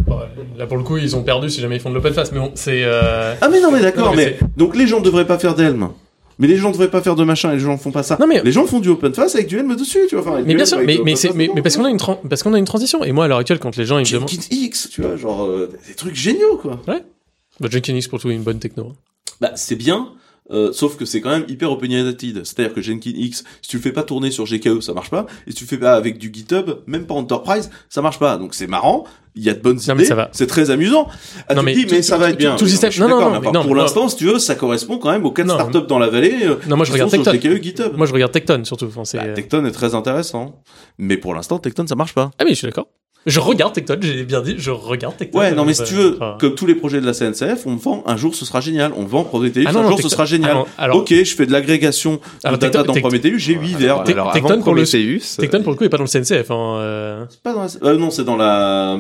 Ouais, 0.07 0.15
là 0.57 0.67
pour 0.67 0.77
le 0.77 0.83
coup, 0.83 0.97
ils 0.97 1.17
ont 1.17 1.23
perdu 1.23 1.51
si 1.51 1.61
jamais 1.61 1.77
ils 1.77 1.81
font 1.81 1.91
de 1.91 1.95
l'open 1.95 2.13
face, 2.15 2.33
mais 2.33 2.39
bon, 2.39 2.53
c'est. 2.55 2.83
Euh... 2.85 3.35
Ah 3.41 3.49
mais 3.49 3.61
non 3.61 3.71
mais 3.71 3.81
d'accord, 3.81 4.15
mais, 4.15 4.39
donc 4.57 4.77
les 4.77 4.87
gens 4.87 5.01
ne 5.01 5.05
devraient 5.05 5.27
pas 5.27 5.39
faire 5.39 5.55
d'Helm. 5.55 5.91
Mais 6.39 6.49
les 6.49 6.57
gens 6.57 6.69
ne 6.69 6.73
devraient 6.73 6.91
pas 6.91 7.01
faire 7.01 7.15
de 7.15 7.23
machin 7.23 7.51
et 7.53 7.55
les 7.55 7.61
gens 7.61 7.73
ne 7.73 7.79
font 7.79 7.93
pas 7.93 8.03
ça. 8.03 8.17
Non, 8.19 8.27
mais- 8.27 8.43
Les 8.43 8.51
gens 8.53 8.67
font 8.67 8.81
du 8.81 8.89
open 8.89 9.15
face 9.15 9.35
avec 9.37 9.47
du 9.47 9.57
Helm 9.59 9.77
dessus, 9.77 10.01
tu 10.09 10.17
vois. 10.17 10.25
Enfin, 10.33 10.43
Mais 10.45 10.55
bien 10.55 10.65
sûr, 10.65 10.79
mais, 10.79 10.99
mais 11.05 11.15
mais, 11.35 11.49
mais 11.55 11.63
parce 11.63 11.77
qu'on 11.77 11.85
a 11.85 11.91
une 11.91 11.99
parce 12.29 12.43
qu'on 12.43 12.55
a 12.55 12.59
une 12.59 12.65
transition. 12.65 13.05
Et 13.05 13.13
moi 13.13 13.27
à 13.27 13.29
l'heure 13.29 13.39
actuelle, 13.39 13.61
quand 13.61 13.77
les 13.77 13.85
gens 13.87 13.99
ils 13.99 14.07
me 14.07 14.13
demandent, 14.13 14.29
Jenkins 14.29 14.47
X, 14.51 14.89
tu 14.91 15.03
vois, 15.03 15.17
genre 15.17 15.45
euh, 15.45 15.71
des 15.87 15.95
trucs 15.95 16.17
géniaux, 16.17 16.57
quoi. 16.61 16.81
bah, 16.87 17.69
Jenkins 17.71 17.95
X 17.95 18.09
pour 18.09 18.19
tout 18.19 18.31
est 18.31 18.35
une 18.35 18.43
bonne 18.43 18.59
techno. 18.59 18.93
Bah, 19.41 19.53
c'est 19.55 19.77
bien, 19.77 20.09
euh, 20.51 20.73
sauf 20.73 20.97
que 20.97 21.05
c'est 21.05 21.21
quand 21.21 21.31
même 21.31 21.45
hyper 21.49 21.71
opinionated. 21.73 22.45
C'est-à-dire 22.45 22.75
que 22.75 22.81
Jenkins 22.83 23.13
X, 23.15 23.45
si 23.63 23.69
tu 23.71 23.77
le 23.77 23.83
fais 23.83 23.93
pas 23.93 24.03
tourner 24.03 24.31
sur 24.31 24.45
GKE, 24.45 24.81
ça 24.81 24.93
marche 24.93 25.11
pas. 25.11 25.27
Et 25.47 25.51
si 25.51 25.57
tu 25.57 25.65
le 25.65 25.69
fais 25.69 25.79
pas 25.79 25.95
avec 25.95 26.19
du 26.19 26.31
GitHub, 26.33 26.71
même 26.87 27.07
pas 27.07 27.15
Enterprise, 27.15 27.71
ça 27.89 28.03
marche 28.03 28.19
pas. 28.19 28.37
Donc 28.37 28.55
c'est 28.55 28.67
marrant, 28.67 29.05
il 29.37 29.43
y 29.43 29.49
a 29.51 29.55
de 29.55 29.61
bonnes 29.61 29.81
Non, 29.89 29.95
idées, 29.95 30.05
ça 30.05 30.15
va. 30.15 30.29
c'est 30.33 30.47
très 30.47 30.71
amusant. 30.71 31.09
Ah, 31.49 31.55
Non, 31.55 31.61
tu 31.61 31.65
mais 31.67 31.75
dis, 31.75 31.87
tout- 31.87 31.95
mais 31.95 32.03
ça 32.03 32.19
va 32.19 32.31
être 32.31 32.37
bien. 32.39 32.57
tout 32.57 32.67
système- 32.67 32.93
non, 33.01 33.09
non, 33.09 33.21
non, 33.21 33.31
mais 33.33 33.41
mais 33.47 33.53
non, 33.53 33.65
pour 33.65 33.75
l'instant, 33.75 34.09
si 34.09 34.17
tu 34.17 34.27
veux, 34.27 34.39
ça 34.39 34.55
correspond 34.55 34.99
quand 34.99 35.11
même 35.11 35.25
aux 35.25 35.33
quatre 35.33 35.51
startups 35.51 35.87
dans 35.89 35.99
la 35.99 36.09
vallée. 36.09 36.37
euh, 36.45 36.57
Non, 36.69 36.77
moi 36.77 36.85
je 36.85 36.93
regarde 36.93 37.11
Tecton. 37.11 37.33
GKE, 37.33 37.63
GitHub. 37.63 37.97
Moi 37.97 38.07
je 38.07 38.13
regarde 38.13 38.33
Tecton 38.33 38.63
surtout. 38.65 38.87
Enfin, 38.87 39.05
c'est. 39.05 39.17
Bah, 39.19 39.29
Tecton 39.35 39.65
est 39.65 39.73
très 39.73 39.95
intéressant. 39.95 40.63
Mais 40.99 41.17
pour 41.17 41.35
l'instant, 41.35 41.59
Tecton, 41.59 41.87
ça 41.87 41.95
marche 41.97 42.13
pas. 42.15 42.31
Ah 42.39 42.45
oui, 42.45 42.51
je 42.51 42.57
suis 42.57 42.67
d'accord. 42.67 42.89
Je 43.27 43.41
regarde 43.41 43.73
Tecton. 43.73 43.97
J'ai 44.01 44.25
bien 44.25 44.43
dit, 44.43 44.57
je 44.59 44.71
regarde 44.71 45.17
Tecton. 45.17 45.39
Ouais, 45.39 45.53
non, 45.53 45.65
mais 45.65 45.73
si 45.75 45.83
Euh, 45.83 45.87
tu 45.87 45.95
veux, 45.95 46.15
enfin, 46.17 46.37
comme 46.39 46.55
tous 46.55 46.67
les 46.67 46.75
projets 46.75 47.01
de 47.01 47.07
la 47.07 47.15
CNCF, 47.15 47.67
on 47.67 47.77
vend 47.77 48.03
un 48.07 48.17
jour 48.17 48.35
ce 48.35 48.45
sera 48.45 48.61
génial. 48.61 48.93
On 48.97 49.05
vend 49.05 49.25
Prometheus, 49.25 49.65
Ah 49.67 49.73
non, 49.73 49.81
un 49.81 49.83
non, 49.85 49.89
jour 49.91 50.01
ce 50.01 50.09
sera 50.11 50.25
génial. 50.27 50.51
alors- 50.51 50.69
alors- 50.77 50.97
ok, 50.99 51.09
je 51.09 51.35
fais 51.35 51.47
de 51.47 51.53
l'agrégation 51.53 52.15
de 52.15 52.19
Alors, 52.45 52.59
data 52.59 52.83
dans 52.83 52.93
Prometheus, 52.95 53.39
j'ai 53.39 53.55
8 53.55 53.77
verbes. 53.77 54.05
Tecton 54.05 54.61
pour 54.63 54.75
le- 54.75 54.85
Tecton 54.85 55.63
pour 55.63 55.73
le 55.73 55.77
coup 55.79 55.85
est 55.85 55.89
pas 55.89 55.97
dans 55.97 56.05
le 56.05 56.09
CNCF. 56.09 56.51
Hein, 56.51 56.77
euh. 56.79 57.25
C'est 57.31 57.41
pas 57.43 57.55
dans 57.55 57.63
la... 57.63 57.69
euh, 57.91 57.97
non, 57.97 58.11
c'est 58.11 58.25
dans 58.25 58.37
la 58.37 58.99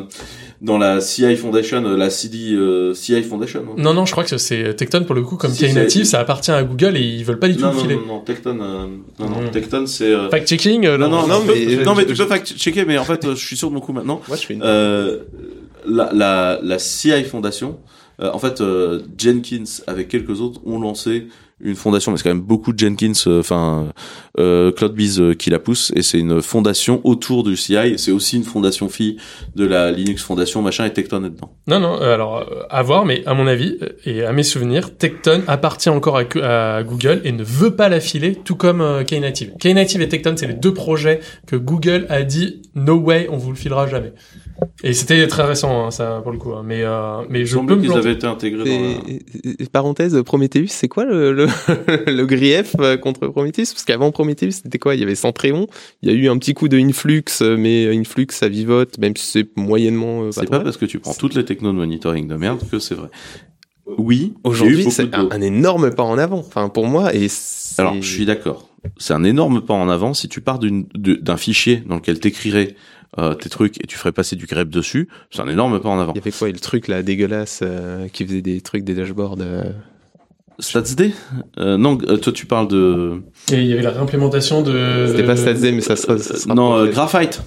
dans 0.64 0.78
la 0.78 1.00
CI 1.00 1.36
Foundation, 1.36 1.84
euh, 1.84 1.96
la 1.96 2.08
CD 2.10 2.54
euh, 2.54 2.94
CI 2.94 3.22
Foundation. 3.22 3.60
hein. 3.68 3.74
Non, 3.76 3.92
non, 3.94 4.06
je 4.06 4.12
crois 4.12 4.24
que 4.24 4.36
c'est 4.38 4.74
Tecton 4.74 5.04
pour 5.04 5.14
le 5.14 5.22
coup, 5.22 5.36
comme 5.36 5.52
Si, 5.52 5.66
Knative, 5.68 6.04
c'est- 6.04 6.10
ça 6.12 6.20
appartient 6.20 6.50
à 6.50 6.62
Google 6.64 6.96
et 6.96 7.02
ils 7.02 7.24
veulent 7.24 7.38
pas 7.38 7.48
du 7.48 7.54
tout 7.56 7.60
non, 7.62 7.68
le 7.70 7.74
non, 7.76 7.82
filer. 7.82 7.94
non, 7.96 8.06
non, 8.06 8.20
Tecton, 8.20 8.58
euh, 8.60 8.86
non, 9.20 9.28
non, 9.30 9.42
Mm. 9.42 9.50
Tecton, 9.50 9.86
c'est. 9.86 10.06
euh, 10.12 10.30
Fact-checking, 10.30 10.86
euh, 10.86 10.96
Non, 10.96 11.08
non, 11.08 11.22
non, 11.22 11.28
non, 11.40 11.42
mais- 11.46 11.76
mais, 11.76 11.84
non, 11.84 11.94
mais 11.94 12.06
tu 12.06 12.14
peux 12.14 12.24
fact-checker, 12.26 12.84
mais 12.86 12.96
en 12.98 13.04
fait, 13.04 13.24
euh, 13.26 13.34
je 13.36 13.44
suis 13.46 13.56
sûr 13.56 13.68
de 13.68 13.74
mon 13.74 13.80
coup 13.80 13.92
maintenant. 13.92 14.20
Moi, 14.26 14.36
je 14.40 14.46
fais 14.46 14.54
une... 14.54 14.62
Euh, 14.64 15.18
la, 15.86 16.10
la, 16.14 16.58
la 16.62 16.78
CI 16.78 17.24
Foundation, 17.24 17.78
euh, 18.20 18.30
en 18.32 18.38
fait, 18.38 18.60
euh, 18.60 19.02
Jenkins 19.18 19.82
avec 19.86 20.08
quelques 20.08 20.40
autres 20.40 20.60
ont 20.66 20.78
lancé 20.78 21.28
une 21.60 21.76
fondation, 21.76 22.10
mais 22.10 22.18
c'est 22.18 22.24
quand 22.24 22.34
même 22.34 22.40
beaucoup 22.40 22.72
de 22.72 22.78
Jenkins, 22.78 23.12
euh, 23.26 23.40
enfin 23.40 23.88
euh, 24.38 24.72
CloudBees 24.72 25.20
euh, 25.20 25.34
qui 25.34 25.50
la 25.50 25.58
pousse, 25.58 25.92
et 25.94 26.02
c'est 26.02 26.18
une 26.18 26.42
fondation 26.42 27.00
autour 27.04 27.44
du 27.44 27.56
CI, 27.56 27.94
c'est 27.96 28.10
aussi 28.10 28.36
une 28.36 28.44
fondation 28.44 28.88
fille 28.88 29.16
de 29.54 29.64
la 29.64 29.92
Linux 29.92 30.22
Foundation, 30.22 30.62
machin, 30.62 30.84
et 30.84 30.92
Tecton 30.92 31.24
est 31.24 31.30
dedans. 31.30 31.56
Non, 31.68 31.78
non, 31.78 32.00
euh, 32.00 32.14
alors, 32.14 32.44
à 32.70 32.82
voir, 32.82 33.04
mais 33.04 33.22
à 33.26 33.34
mon 33.34 33.46
avis, 33.46 33.78
et 34.04 34.24
à 34.24 34.32
mes 34.32 34.42
souvenirs, 34.42 34.96
Tecton 34.96 35.42
appartient 35.46 35.88
encore 35.88 36.18
à, 36.18 36.82
Google 36.82 37.20
et 37.24 37.32
ne 37.32 37.44
veut 37.44 37.76
pas 37.76 37.88
la 37.88 38.00
filer, 38.00 38.34
tout 38.34 38.56
comme 38.56 39.04
Knative. 39.08 39.52
Knative 39.62 40.02
et 40.02 40.08
Tecton, 40.08 40.34
c'est 40.36 40.46
les 40.46 40.54
deux 40.54 40.74
projets 40.74 41.20
que 41.46 41.56
Google 41.56 42.06
a 42.08 42.22
dit 42.22 42.62
«No 42.74 42.96
way, 42.96 43.28
on 43.30 43.36
vous 43.36 43.50
le 43.50 43.56
filera 43.56 43.86
jamais». 43.86 44.12
Et 44.84 44.92
c'était 44.92 45.26
très 45.26 45.42
récent, 45.44 45.86
hein, 45.86 45.90
ça, 45.90 46.20
pour 46.22 46.30
le 46.30 46.38
coup. 46.38 46.52
hein. 46.52 46.62
Mais, 46.64 46.82
euh, 46.84 47.22
mais 47.28 47.44
je 47.44 47.58
peux 47.58 47.74
me 47.74 47.80
qu'ils 47.82 47.92
avaient 47.92 48.12
été 48.12 48.26
intégrés 48.26 48.64
dans 48.64 48.84
la... 48.84 49.10
Et, 49.10 49.22
et- 49.44 49.62
et 49.62 49.66
parenthèse, 49.66 50.20
Prometheus, 50.24 50.68
c'est 50.68 50.86
quoi 50.88 51.04
le, 51.04 51.32
le, 51.32 51.46
le 52.06 52.24
grief 52.26 52.74
euh, 52.78 52.96
contre 52.96 53.26
Prometheus? 53.28 53.72
Parce 53.72 53.84
qu'avant 53.84 54.12
Prometheus, 54.12 54.52
c'était 54.62 54.78
quoi? 54.78 54.94
Il 54.94 55.00
y 55.00 55.02
avait 55.02 55.16
Centréon, 55.16 55.66
il 56.02 56.10
y 56.10 56.12
a 56.12 56.16
eu 56.16 56.28
un 56.28 56.38
petit 56.38 56.54
coup 56.54 56.68
de 56.68 56.78
Influx, 56.78 57.24
euh, 57.42 57.56
mais 57.58 57.88
Influx, 57.96 58.26
ça 58.30 58.48
vivote, 58.48 58.98
même 58.98 59.16
si 59.16 59.26
c'est 59.26 59.48
moyennement... 59.56 60.22
euh, 60.24 60.30
C'est 60.32 60.48
pas 60.48 60.60
parce 60.60 60.76
que 60.76 60.86
tu 60.86 60.98
prends 61.00 61.14
toutes 61.14 61.34
les 61.34 61.44
technos 61.44 61.72
de 61.72 61.76
monitoring 61.78 62.28
de 62.28 62.36
merde 62.36 62.60
que 62.70 62.78
c'est 62.78 62.94
vrai. 62.94 63.08
Oui, 63.98 64.32
Aujourd'hui, 64.44 64.90
c'est 64.90 65.14
un, 65.14 65.28
un 65.30 65.40
énorme 65.40 65.90
pas 65.94 66.04
en 66.04 66.16
avant, 66.16 66.38
enfin 66.38 66.68
pour 66.70 66.86
moi, 66.86 67.14
et 67.14 67.26
Alors, 67.78 67.94
je 68.00 68.08
suis 68.08 68.24
d'accord. 68.24 68.68
C'est 68.98 69.12
un 69.14 69.24
énorme 69.24 69.62
pas 69.62 69.74
en 69.74 69.88
avant. 69.88 70.14
Si 70.14 70.28
tu 70.28 70.40
pars 70.40 70.58
d'un 70.58 71.36
fichier 71.36 71.82
dans 71.86 71.96
lequel 71.96 72.20
t'écrirais 72.20 72.76
euh, 73.18 73.34
tes 73.34 73.48
trucs 73.48 73.82
et 73.82 73.86
tu 73.86 73.96
ferais 73.96 74.12
passer 74.12 74.36
du 74.36 74.46
grep 74.46 74.68
dessus, 74.68 75.08
c'est 75.30 75.40
un 75.42 75.48
énorme 75.48 75.80
pas 75.80 75.88
en 75.88 75.98
avant. 76.00 76.12
Il 76.12 76.16
y 76.16 76.20
avait 76.20 76.32
quoi, 76.32 76.48
le 76.48 76.58
truc 76.58 76.88
là 76.88 77.02
dégueulasse 77.02 77.60
euh, 77.62 78.08
qui 78.08 78.24
faisait 78.26 78.42
des 78.42 78.60
trucs, 78.60 78.84
des 78.84 78.94
dashboards 78.94 79.36
euh, 79.40 79.64
StatsD 80.58 81.12
euh, 81.58 81.76
Non, 81.76 81.96
toi 81.96 82.32
tu 82.32 82.46
parles 82.46 82.68
de... 82.68 83.22
Et 83.52 83.56
il 83.60 83.66
y 83.66 83.72
avait 83.72 83.82
la 83.82 83.90
réimplémentation 83.90 84.62
de... 84.62 85.06
C'était 85.08 85.24
pas 85.24 85.36
StatsD, 85.36 85.72
mais 85.72 85.80
ça 85.80 85.96
se... 85.96 86.16
ça 86.18 86.54
non, 86.54 86.76
euh. 86.76 86.86
Graphite. 86.90 87.42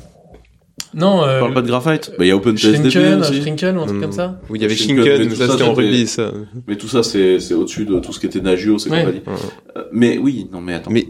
Non, 0.93 1.21
Tu 1.23 1.29
euh, 1.29 1.39
parles 1.41 1.53
pas 1.53 1.61
de 1.61 1.67
Graphite 1.67 2.11
Bah, 2.17 2.25
il 2.25 2.29
y 2.29 2.31
a 2.31 2.35
OpenTSDB 2.35 2.89
Shrinken, 2.89 3.19
aussi. 3.19 3.41
Shrinken 3.41 3.77
ou 3.77 3.81
un 3.81 3.85
truc 3.85 3.99
comme 4.01 4.09
non. 4.09 4.15
ça 4.15 4.39
Oui, 4.49 4.57
il 4.59 4.61
y 4.61 4.65
avait 4.65 4.75
Shinken, 4.75 5.03
Shinken, 5.05 5.29
mais 5.29 5.35
ça 5.35 5.45
ça, 5.47 5.51
c'était 5.53 5.63
en 5.65 5.73
Ruby, 5.73 6.07
ça. 6.07 6.31
Mais 6.65 6.75
tout 6.75 6.87
ça, 6.87 7.03
c'est 7.03 7.39
c'est 7.39 7.53
au-dessus 7.53 7.85
de 7.85 7.99
tout 7.99 8.13
ce 8.13 8.19
qui 8.19 8.25
était 8.25 8.39
Nagios 8.41 8.77
et 8.77 8.89
Ouais. 8.89 8.99
compagnie. 9.01 9.21
Ouais. 9.27 9.33
Euh, 9.77 9.83
mais 9.91 10.17
oui, 10.17 10.47
non 10.51 10.61
mais 10.61 10.73
attends. 10.73 10.91
Mais 10.91 11.07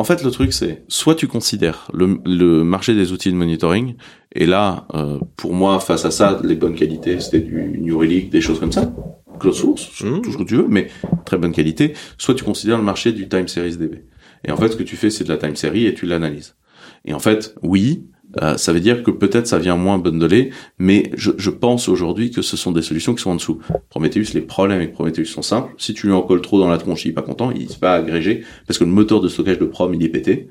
En 0.00 0.04
fait, 0.04 0.24
le 0.24 0.30
truc, 0.30 0.54
c'est 0.54 0.82
soit 0.88 1.14
tu 1.14 1.28
considères 1.28 1.90
le, 1.92 2.20
le 2.24 2.64
marché 2.64 2.94
des 2.94 3.12
outils 3.12 3.30
de 3.30 3.36
monitoring, 3.36 3.96
et 4.32 4.46
là, 4.46 4.86
euh, 4.94 5.18
pour 5.36 5.52
moi, 5.52 5.78
face 5.78 6.06
à 6.06 6.10
ça, 6.10 6.40
les 6.42 6.54
bonnes 6.54 6.74
qualités, 6.74 7.20
c'était 7.20 7.40
du 7.40 7.78
New 7.78 7.98
Relic, 7.98 8.30
des 8.30 8.40
choses 8.40 8.58
comme 8.58 8.72
ça, 8.72 8.90
close 9.38 9.58
source, 9.58 9.90
tout 9.98 10.32
ce 10.32 10.38
que 10.38 10.44
tu 10.44 10.56
veux, 10.56 10.68
mais 10.68 10.88
très 11.26 11.36
bonne 11.36 11.52
qualité. 11.52 11.92
Soit 12.16 12.34
tu 12.34 12.44
considères 12.44 12.78
le 12.78 12.82
marché 12.82 13.12
du 13.12 13.28
time 13.28 13.46
series 13.46 13.76
DB. 13.76 14.06
Et 14.42 14.50
en 14.50 14.56
fait, 14.56 14.70
ce 14.70 14.76
que 14.76 14.84
tu 14.84 14.96
fais, 14.96 15.10
c'est 15.10 15.24
de 15.24 15.28
la 15.28 15.36
time 15.36 15.54
series 15.54 15.84
et 15.84 15.92
tu 15.92 16.06
l'analyses. 16.06 16.56
Et 17.04 17.12
en 17.12 17.18
fait, 17.18 17.54
oui, 17.62 18.06
euh, 18.40 18.56
ça 18.56 18.72
veut 18.72 18.80
dire 18.80 19.02
que 19.02 19.10
peut-être 19.10 19.46
ça 19.46 19.58
vient 19.58 19.76
moins 19.76 19.98
bundlé, 19.98 20.50
mais 20.78 21.10
je, 21.16 21.32
je 21.36 21.50
pense 21.50 21.88
aujourd'hui 21.88 22.30
que 22.30 22.42
ce 22.42 22.56
sont 22.56 22.72
des 22.72 22.82
solutions 22.82 23.14
qui 23.14 23.22
sont 23.22 23.30
en 23.30 23.36
dessous. 23.36 23.60
Prometheus, 23.88 24.34
les 24.34 24.40
problèmes 24.40 24.78
avec 24.78 24.92
Prometheus 24.92 25.26
sont 25.26 25.42
simples. 25.42 25.72
Si 25.78 25.94
tu 25.94 26.06
lui 26.06 26.12
en 26.12 26.22
colles 26.22 26.40
trop 26.40 26.60
dans 26.60 26.68
la 26.68 26.78
tronche, 26.78 27.04
il 27.04 27.08
est 27.08 27.14
pas 27.14 27.22
content, 27.22 27.50
il 27.50 27.68
n'est 27.68 27.74
pas 27.80 27.94
agrégé, 27.94 28.44
parce 28.66 28.78
que 28.78 28.84
le 28.84 28.90
moteur 28.90 29.20
de 29.20 29.28
stockage 29.28 29.58
de 29.58 29.66
Prom, 29.66 29.92
il 29.94 30.02
est 30.04 30.08
pété. 30.08 30.48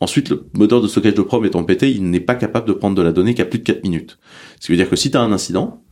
Ensuite, 0.00 0.30
le 0.30 0.46
moteur 0.54 0.80
de 0.80 0.88
stockage 0.88 1.14
de 1.14 1.22
Prom 1.22 1.44
étant 1.44 1.64
pété, 1.64 1.90
il 1.90 2.08
n'est 2.08 2.20
pas 2.20 2.36
capable 2.36 2.68
de 2.68 2.72
prendre 2.72 2.96
de 2.96 3.02
la 3.02 3.12
donnée 3.12 3.34
qu'à 3.34 3.44
plus 3.44 3.58
de 3.58 3.64
4 3.64 3.82
minutes. 3.82 4.18
Ce 4.60 4.66
qui 4.66 4.72
veut 4.72 4.76
dire 4.76 4.88
que 4.88 4.96
si 4.96 5.10
tu 5.10 5.16
as 5.16 5.20
un 5.20 5.32
incident, 5.32 5.82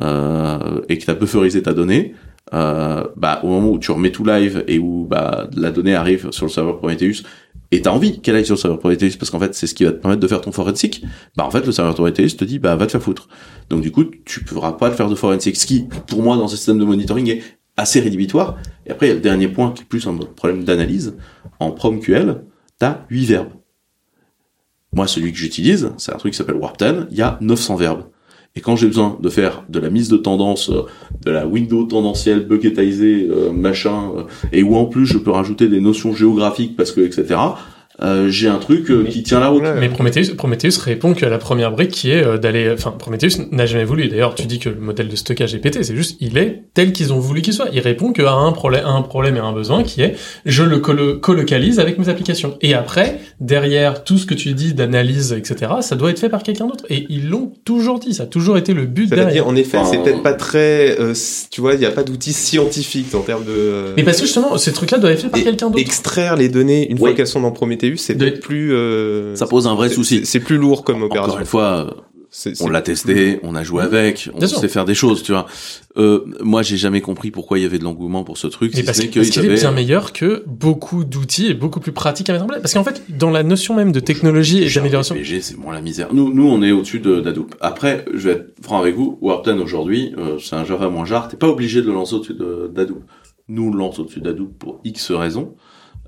euh, 0.00 0.80
et 0.88 0.96
que 0.96 1.04
tu 1.04 1.10
as 1.10 1.14
bufferisé 1.14 1.62
ta 1.62 1.74
donnée, 1.74 2.14
euh, 2.54 3.04
bah, 3.16 3.40
au 3.42 3.48
moment 3.48 3.70
où 3.70 3.78
tu 3.78 3.90
remets 3.90 4.10
tout 4.10 4.24
live 4.24 4.64
et 4.66 4.78
où 4.78 5.06
bah, 5.08 5.48
la 5.54 5.70
donnée 5.70 5.94
arrive 5.94 6.30
sur 6.32 6.46
le 6.46 6.50
serveur 6.50 6.78
Prometheus, 6.78 7.22
et 7.72 7.80
t'as 7.80 7.90
envie 7.90 8.20
qu'elle 8.20 8.36
aille 8.36 8.44
sur 8.44 8.54
le 8.54 8.60
serveur 8.60 8.78
Prometheus 8.78 9.16
parce 9.18 9.30
qu'en 9.30 9.40
fait 9.40 9.54
c'est 9.54 9.66
ce 9.66 9.74
qui 9.74 9.84
va 9.84 9.92
te 9.92 9.96
permettre 9.96 10.20
de 10.20 10.28
faire 10.28 10.42
ton 10.42 10.52
forensic, 10.52 11.04
bah 11.36 11.44
en 11.44 11.50
fait 11.50 11.64
le 11.64 11.72
serveur 11.72 11.94
Prometheus 11.94 12.36
te 12.36 12.44
dit 12.44 12.58
bah 12.58 12.76
va 12.76 12.86
te 12.86 12.92
faire 12.92 13.02
foutre. 13.02 13.28
Donc 13.70 13.80
du 13.80 13.90
coup 13.90 14.04
tu 14.04 14.44
pourras 14.44 14.72
pas 14.72 14.90
le 14.90 14.94
faire 14.94 15.08
de 15.08 15.14
forensic, 15.14 15.56
ce 15.56 15.66
qui 15.66 15.88
pour 16.06 16.22
moi 16.22 16.36
dans 16.36 16.48
ce 16.48 16.56
système 16.56 16.78
de 16.78 16.84
monitoring 16.84 17.28
est 17.30 17.42
assez 17.78 18.00
rédhibitoire. 18.00 18.58
Et 18.86 18.90
après 18.90 19.06
il 19.06 19.08
y 19.08 19.12
a 19.12 19.14
le 19.14 19.20
dernier 19.20 19.48
point 19.48 19.72
qui 19.72 19.82
est 19.82 19.86
plus 19.86 20.06
un 20.06 20.14
problème 20.14 20.64
d'analyse. 20.64 21.16
En 21.58 21.70
PromQL, 21.70 22.44
t'as 22.78 23.06
8 23.08 23.24
verbes. 23.24 23.52
Moi 24.92 25.06
celui 25.06 25.32
que 25.32 25.38
j'utilise, 25.38 25.92
c'est 25.96 26.12
un 26.12 26.18
truc 26.18 26.32
qui 26.32 26.38
s'appelle 26.38 26.56
Warp10, 26.56 27.06
il 27.10 27.16
y 27.16 27.22
a 27.22 27.38
900 27.40 27.76
verbes. 27.76 28.04
Et 28.54 28.60
quand 28.60 28.76
j'ai 28.76 28.86
besoin 28.86 29.16
de 29.20 29.28
faire 29.30 29.64
de 29.70 29.78
la 29.78 29.88
mise 29.88 30.08
de 30.08 30.18
tendance, 30.18 30.68
euh, 30.68 30.82
de 31.24 31.30
la 31.30 31.46
window 31.46 31.84
tendancielle 31.84 32.46
bucketisée, 32.46 33.28
euh, 33.30 33.50
machin, 33.50 34.12
euh, 34.16 34.22
et 34.52 34.62
où 34.62 34.76
en 34.76 34.84
plus 34.84 35.06
je 35.06 35.16
peux 35.16 35.30
rajouter 35.30 35.68
des 35.68 35.80
notions 35.80 36.12
géographiques 36.12 36.76
parce 36.76 36.92
que 36.92 37.00
etc. 37.00 37.40
euh, 38.02 38.28
j'ai 38.30 38.48
un 38.48 38.56
truc 38.58 38.90
euh, 38.90 39.04
qui 39.04 39.22
tient 39.22 39.38
la 39.40 39.48
route. 39.48 39.62
Mais 39.78 39.88
Prometheus, 39.88 40.34
Prometheus 40.36 40.78
répond 40.82 41.12
qu'à 41.14 41.28
la 41.28 41.38
première 41.38 41.70
brique 41.72 41.90
qui 41.90 42.10
est 42.10 42.24
euh, 42.24 42.38
d'aller, 42.38 42.70
enfin 42.72 42.90
Prometheus 42.90 43.46
n'a 43.50 43.66
jamais 43.66 43.84
voulu. 43.84 44.08
D'ailleurs, 44.08 44.34
tu 44.34 44.46
dis 44.46 44.58
que 44.58 44.70
le 44.70 44.80
modèle 44.80 45.08
de 45.08 45.16
stockage 45.16 45.54
est 45.54 45.58
pété, 45.58 45.82
c'est 45.82 45.94
juste 45.94 46.16
il 46.20 46.38
est 46.38 46.62
tel 46.74 46.92
qu'ils 46.92 47.12
ont 47.12 47.18
voulu 47.18 47.42
qu'il 47.42 47.52
soit. 47.52 47.68
Il 47.72 47.80
répond 47.80 48.12
qu'à 48.12 48.32
un 48.32 48.52
problème, 48.52 48.84
à 48.86 48.90
un 48.90 49.02
problème 49.02 49.36
et 49.36 49.40
à 49.40 49.44
un 49.44 49.52
besoin 49.52 49.82
qui 49.82 50.00
est 50.02 50.14
je 50.46 50.62
le 50.62 50.78
colo- 50.78 51.18
colocalise 51.20 51.78
avec 51.80 51.98
mes 51.98 52.08
applications. 52.08 52.56
Et 52.62 52.74
après, 52.74 53.20
derrière 53.40 54.04
tout 54.04 54.16
ce 54.18 54.24
que 54.26 54.34
tu 54.34 54.52
dis 54.52 54.72
d'analyse, 54.74 55.32
etc., 55.32 55.72
ça 55.82 55.94
doit 55.96 56.10
être 56.10 56.18
fait 56.18 56.28
par 56.30 56.42
quelqu'un 56.42 56.66
d'autre. 56.66 56.84
Et 56.88 57.06
ils 57.10 57.28
l'ont 57.28 57.52
toujours 57.64 57.98
dit, 57.98 58.14
ça 58.14 58.22
a 58.22 58.26
toujours 58.26 58.56
été 58.56 58.72
le 58.72 58.86
but 58.86 59.08
C'est-à-dire, 59.08 59.26
derrière. 59.26 59.46
en 59.46 59.54
effet, 59.56 59.76
Enfin, 59.78 59.90
c'est 59.92 60.02
peut-être 60.02 60.22
pas 60.22 60.34
très, 60.34 60.98
euh, 60.98 61.12
tu 61.50 61.60
vois, 61.60 61.74
il 61.74 61.80
n'y 61.80 61.86
a 61.86 61.90
pas 61.90 62.04
d'outils 62.04 62.32
scientifiques 62.32 63.14
en 63.14 63.20
termes 63.20 63.44
de. 63.44 63.50
euh, 63.52 63.92
Mais 63.96 64.02
parce 64.02 64.16
que 64.18 64.24
justement, 64.24 64.56
ces 64.56 64.72
trucs-là 64.72 64.98
doivent 64.98 65.12
être 65.12 65.20
faits 65.22 65.30
par 65.30 65.42
quelqu'un 65.42 65.66
d'autre. 65.66 65.78
extraire 65.80 66.36
les 66.36 66.48
données 66.48 66.86
une 66.88 66.94
Ouais. 66.94 67.10
fois 67.10 67.12
qu'elles 67.12 67.26
sont 67.26 67.40
dans 67.40 67.50
Prometheus, 67.50 67.81
c'est 67.96 68.14
De- 68.14 68.30
plus. 68.30 68.72
euh, 68.74 69.34
Ça 69.36 69.46
pose 69.46 69.66
un 69.66 69.74
vrai 69.74 69.88
souci. 69.88 70.24
c'est- 70.24 70.40
plus 70.40 70.56
lourd 70.58 70.84
comme 70.84 71.02
Encore 71.02 71.10
opération. 71.24 71.38
une 71.40 71.46
fois, 71.46 71.96
C'est- 72.34 72.62
on 72.62 72.68
l'a 72.68 72.80
testé, 72.80 73.38
on 73.42 73.54
a 73.54 73.62
joué 73.62 73.82
avec, 73.82 74.30
on 74.34 74.38
Bien 74.38 74.48
sûr. 74.48 74.58
sait 74.58 74.68
faire 74.68 74.86
des 74.86 74.94
choses, 74.94 75.22
tu 75.22 75.32
vois. 75.32 75.44
Euh, 75.98 76.20
moi, 76.40 76.62
j'ai 76.62 76.78
jamais 76.78 77.02
compris 77.02 77.30
pourquoi 77.30 77.58
il 77.58 77.62
y 77.62 77.64
avait 77.66 77.78
de 77.78 77.84
l'engouement 77.84 78.24
pour 78.24 78.38
ce 78.38 78.46
truc. 78.46 78.72
Mais 78.74 78.82
parce, 78.82 78.96
ce 78.96 79.02
n'est 79.02 79.08
que- 79.08 79.16
parce 79.20 79.28
qu'ils 79.28 79.42
qu'il 79.42 79.52
est 79.52 79.54
bien 79.56 79.70
meilleur 79.72 80.14
que 80.14 80.42
beaucoup 80.46 81.04
d'outils 81.04 81.48
et 81.48 81.54
beaucoup 81.54 81.78
plus 81.80 81.92
pratique 81.92 82.30
à 82.30 82.32
mettre 82.32 82.44
en 82.44 82.48
place. 82.48 82.62
Parce 82.62 82.72
qu'en 82.72 82.84
fait, 82.84 83.02
dans 83.18 83.28
la 83.30 83.42
notion 83.42 83.74
même 83.76 83.92
de 83.92 84.00
technologie 84.00 84.62
et 84.62 84.70
d'amélioration, 84.70 85.14
c'est 85.42 85.58
moins 85.58 85.74
la 85.74 85.82
misère. 85.82 86.08
Nous, 86.14 86.32
nous, 86.32 86.48
on 86.48 86.62
est 86.62 86.72
au-dessus 86.72 87.00
de 87.00 87.20
d'Hadoop. 87.20 87.54
Après, 87.60 88.06
je 88.14 88.28
vais 88.28 88.32
être 88.36 88.54
franc 88.62 88.78
avec 88.80 88.94
vous. 88.96 89.18
Warp10 89.20 89.60
aujourd'hui, 89.60 90.14
euh, 90.16 90.38
c'est 90.38 90.56
un 90.56 90.64
Java 90.64 90.88
moins 90.88 91.04
jar. 91.04 91.28
T'es 91.28 91.36
pas 91.36 91.48
obligé 91.48 91.82
de 91.82 91.86
le 91.88 91.92
lancer 91.92 92.14
au-dessus 92.14 92.32
de- 92.34 92.70
d'Hadoop. 92.74 93.02
Nous, 93.48 93.64
on 93.68 93.70
le 93.70 93.78
lance 93.78 93.98
au-dessus 93.98 94.20
d'Hadoop 94.20 94.56
pour 94.58 94.80
X 94.84 95.10
raisons. 95.10 95.54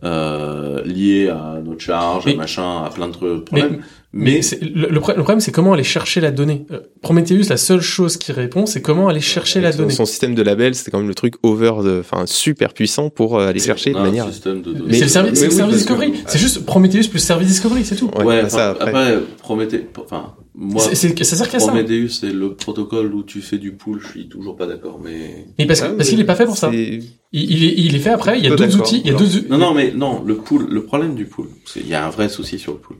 Euh, 0.03 0.83
liées 0.85 1.29
à 1.29 1.61
notre 1.65 1.81
charge, 1.81 2.27
Mais- 2.27 2.35
à 2.35 2.37
machin, 2.37 2.83
à 2.85 2.91
plein 2.91 3.09
de 3.09 3.13
problèmes. 3.17 3.83
Mais, 4.17 4.41
le, 4.62 4.89
le 4.89 5.01
pro- 5.01 5.12
le 5.12 5.23
problème, 5.23 5.41
c'est 5.41 5.51
comment 5.52 5.73
aller 5.73 5.83
chercher 5.83 6.20
la 6.20 6.31
donnée. 6.31 6.65
Euh, 6.70 6.81
Prometheus, 7.02 7.49
la 7.51 7.57
seule 7.57 7.81
chose 7.81 8.17
qui 8.17 8.31
répond, 8.33 8.65
c'est 8.65 8.81
comment 8.81 9.09
aller 9.09 9.20
chercher 9.20 9.60
la 9.60 9.73
Son, 9.73 9.78
donnée. 9.78 9.93
son 9.93 10.05
système 10.07 10.34
de 10.34 10.43
label, 10.43 10.75
c'était 10.75 10.91
quand 10.93 10.99
même 10.99 11.09
le 11.09 11.15
truc 11.15 11.34
over, 11.43 11.73
de, 11.83 11.99
enfin 12.01 12.25
super 12.26 12.73
puissant 12.73 13.10
pour 13.10 13.39
euh, 13.39 13.49
aller 13.49 13.59
chercher 13.60 13.93
de 13.93 13.99
manière. 13.99 14.31
système 14.33 14.62
de 14.62 14.73
données. 14.73 14.84
Mais 14.86 14.94
c'est 14.99 15.05
le 15.05 15.09
service, 15.09 15.31
mais 15.33 15.36
c'est 15.36 15.44
le 15.47 15.51
oui, 15.51 15.57
service 15.57 15.75
que- 15.75 15.78
Discovery. 15.81 16.12
C'est 16.26 16.39
juste 16.39 16.65
Prometheus 16.65 17.09
plus 17.10 17.18
service 17.18 17.49
Discovery, 17.49 17.84
c'est 17.84 17.97
tout. 17.97 18.10
Ouais, 18.17 18.25
Ouais, 18.25 18.49
ça, 18.49 18.70
après. 18.70 18.89
après, 18.91 19.18
Prométhée, 19.39 19.86
enfin, 20.02 20.34
moi, 20.55 20.83
C'est- 20.93 21.25
ça 21.25 21.36
sert 21.36 21.49
qu'à 21.51 21.59
ça. 21.59 21.67
Prometheus, 21.73 22.09
c'est 22.20 22.33
le 22.33 22.55
protocole 22.55 23.12
où 23.12 23.25
tu 23.25 23.41
fais 23.41 23.59
du 23.59 23.73
pool, 23.73 24.01
je 24.01 24.09
suis 24.09 24.28
toujours 24.28 24.57
pas 24.57 24.67
d'accord, 24.67 25.01
mais... 25.02 25.47
Mais 25.59 25.67
parce, 25.67 25.81
que- 25.81 25.86
Ah, 25.86 25.94
parce 25.97 26.09
qu'il 26.09 26.20
est 26.20 26.25
pas 26.25 26.36
fait 26.36 26.47
pour 26.47 26.57
ça. 26.57 26.70
Il, 26.73 27.02
il 27.33 27.65
est, 27.65 27.75
il 27.76 27.97
est 27.97 27.99
fait 27.99 28.10
après. 28.10 28.39
Il 28.39 28.44
y 28.44 28.47
a 28.47 28.55
d'accord. 28.55 28.81
outils. 28.81 29.02
Il 29.05 29.10
y 29.10 29.15
a 29.15 29.18
d'autres. 29.18 29.49
Non, 29.51 29.59
non, 29.59 29.75
mais 29.75 29.93
non, 29.93 30.23
le 30.25 30.36
pool, 30.36 30.68
le 30.70 30.84
problème 30.84 31.17
du 31.17 31.25
pool, 31.25 31.49
il 31.75 31.89
y 31.89 31.94
a 31.94 32.07
un 32.07 32.10
vrai 32.10 32.28
souci 32.28 32.60
sur 32.60 32.73
le 32.73 32.78
pool. 32.78 32.97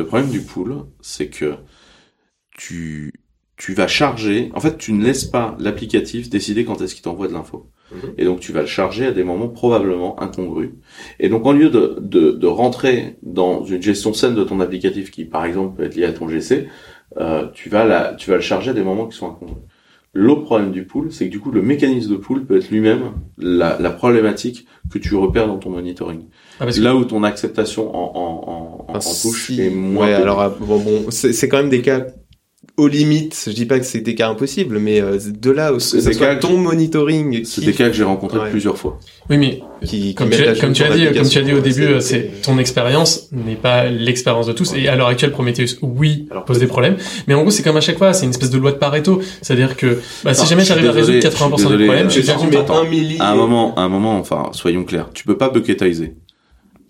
Le 0.00 0.06
problème 0.06 0.30
du 0.30 0.40
pool, 0.40 0.86
c'est 1.02 1.28
que 1.28 1.56
tu 2.56 3.12
tu 3.58 3.74
vas 3.74 3.86
charger. 3.86 4.50
En 4.54 4.60
fait, 4.60 4.78
tu 4.78 4.94
ne 4.94 5.04
laisses 5.04 5.26
pas 5.26 5.54
l'applicatif 5.58 6.30
décider 6.30 6.64
quand 6.64 6.80
est-ce 6.80 6.94
qu'il 6.94 7.02
t'envoie 7.04 7.28
de 7.28 7.34
l'info. 7.34 7.70
Et 8.16 8.24
donc, 8.24 8.40
tu 8.40 8.50
vas 8.52 8.62
le 8.62 8.66
charger 8.66 9.04
à 9.04 9.10
des 9.12 9.24
moments 9.24 9.48
probablement 9.48 10.18
incongrus. 10.22 10.70
Et 11.18 11.28
donc, 11.28 11.44
en 11.44 11.52
lieu 11.52 11.68
de, 11.68 11.98
de, 12.00 12.30
de 12.30 12.46
rentrer 12.46 13.18
dans 13.22 13.62
une 13.66 13.82
gestion 13.82 14.14
saine 14.14 14.34
de 14.34 14.42
ton 14.42 14.60
applicatif 14.60 15.10
qui, 15.10 15.26
par 15.26 15.44
exemple, 15.44 15.76
peut 15.76 15.84
être 15.84 15.96
lié 15.96 16.06
à 16.06 16.14
ton 16.14 16.30
GC, 16.30 16.68
euh, 17.18 17.48
tu 17.52 17.68
vas 17.68 17.84
la, 17.84 18.14
tu 18.14 18.30
vas 18.30 18.36
le 18.36 18.42
charger 18.42 18.70
à 18.70 18.72
des 18.72 18.82
moments 18.82 19.06
qui 19.06 19.18
sont 19.18 19.28
incongrus. 19.28 19.62
L'autre 20.14 20.44
problème 20.44 20.72
du 20.72 20.86
pool, 20.86 21.12
c'est 21.12 21.26
que 21.26 21.30
du 21.30 21.40
coup, 21.40 21.50
le 21.50 21.60
mécanisme 21.60 22.12
de 22.12 22.16
pool 22.16 22.46
peut 22.46 22.56
être 22.56 22.70
lui-même 22.70 23.12
la, 23.36 23.78
la 23.78 23.90
problématique 23.90 24.66
que 24.90 24.98
tu 24.98 25.14
repères 25.14 25.46
dans 25.46 25.58
ton 25.58 25.68
monitoring. 25.68 26.24
Ah, 26.60 26.64
parce 26.66 26.76
que- 26.78 26.82
Là 26.82 26.94
où 26.94 27.04
ton 27.04 27.22
acceptation 27.24 27.94
en, 27.94 28.12
en, 28.14 28.86
en, 28.90 28.94
en, 28.94 28.96
en 28.96 29.00
touche 29.00 29.46
si- 29.46 29.60
est 29.60 29.70
moins... 29.70 30.06
Ouais, 30.06 30.12
alors 30.14 30.40
ah, 30.40 30.54
bon, 30.60 30.78
bon 30.78 31.04
c'est 31.10 31.32
c'est 31.32 31.48
quand 31.48 31.56
même 31.56 31.70
des 31.70 31.82
cas 31.82 32.06
aux 32.76 32.88
limites. 32.88 33.44
Je 33.46 33.52
dis 33.52 33.66
pas 33.66 33.78
que 33.78 33.84
c'est 33.84 34.00
des 34.00 34.14
cas 34.14 34.28
impossibles, 34.28 34.78
mais 34.78 35.00
euh, 35.02 35.18
de 35.18 35.50
là, 35.50 35.72
où 35.74 35.80
C'est 35.80 36.38
ton 36.40 36.56
monitoring, 36.56 37.44
C'est 37.44 37.60
qui- 37.60 37.66
des 37.66 37.72
cas 37.74 37.88
que 37.88 37.94
j'ai 37.94 38.04
rencontrés 38.04 38.38
Ouais. 38.38 38.50
plusieurs 38.50 38.78
fois. 38.78 38.98
Oui, 39.28 39.36
mais 39.38 39.60
qui, 39.84 40.00
qui 40.00 40.14
comme 40.14 40.30
tu, 40.30 40.42
comme 40.60 40.72
tu 40.72 40.82
as 40.82 40.96
dit, 40.96 41.06
comme 41.12 41.28
tu 41.28 41.38
as 41.38 41.42
dit 41.42 41.52
au 41.52 41.60
début, 41.60 41.84
euh, 41.84 42.00
c'est 42.00 42.30
ton 42.42 42.58
expérience 42.58 43.28
n'est 43.32 43.56
pas 43.56 43.84
l'expérience 43.86 44.46
de 44.46 44.52
tous. 44.52 44.72
Et 44.74 44.88
à 44.88 44.96
l'heure 44.96 45.08
actuelle, 45.08 45.32
Prometheus, 45.32 45.76
oui, 45.82 46.28
pose 46.46 46.58
des 46.58 46.66
problèmes. 46.66 46.96
Mais 47.26 47.34
en 47.34 47.42
gros, 47.42 47.50
c'est 47.50 47.62
comme 47.62 47.76
à 47.76 47.80
chaque 47.82 47.98
fois, 47.98 48.12
c'est 48.14 48.24
une 48.24 48.30
espèce 48.30 48.50
de 48.50 48.58
loi 48.58 48.72
de 48.72 48.78
Pareto. 48.78 49.20
C'est-à-dire 49.42 49.76
que 49.76 49.98
bah, 50.24 50.32
si 50.34 50.42
Non, 50.42 50.46
jamais 50.46 50.60
je 50.62 50.66
suis 50.66 50.74
j'arrive 50.74 50.88
à 50.90 50.92
résoudre 50.92 51.18
désolé, 51.18 51.34
80% 51.36 51.50
je 51.50 51.66
suis 51.68 51.76
des 51.78 51.84
problèmes, 51.84 52.10
je 52.10 52.20
euh, 52.20 52.50
mets 52.50 52.70
un 52.70 52.84
milli. 52.84 53.16
À 53.20 53.30
un 53.32 53.34
moment, 53.34 53.74
à 53.74 53.82
un 53.82 53.88
moment, 53.88 54.18
enfin, 54.18 54.50
soyons 54.52 54.84
clairs, 54.84 55.10
tu 55.12 55.24
peux 55.24 55.36
pas 55.36 55.50
bucketiser 55.50 56.14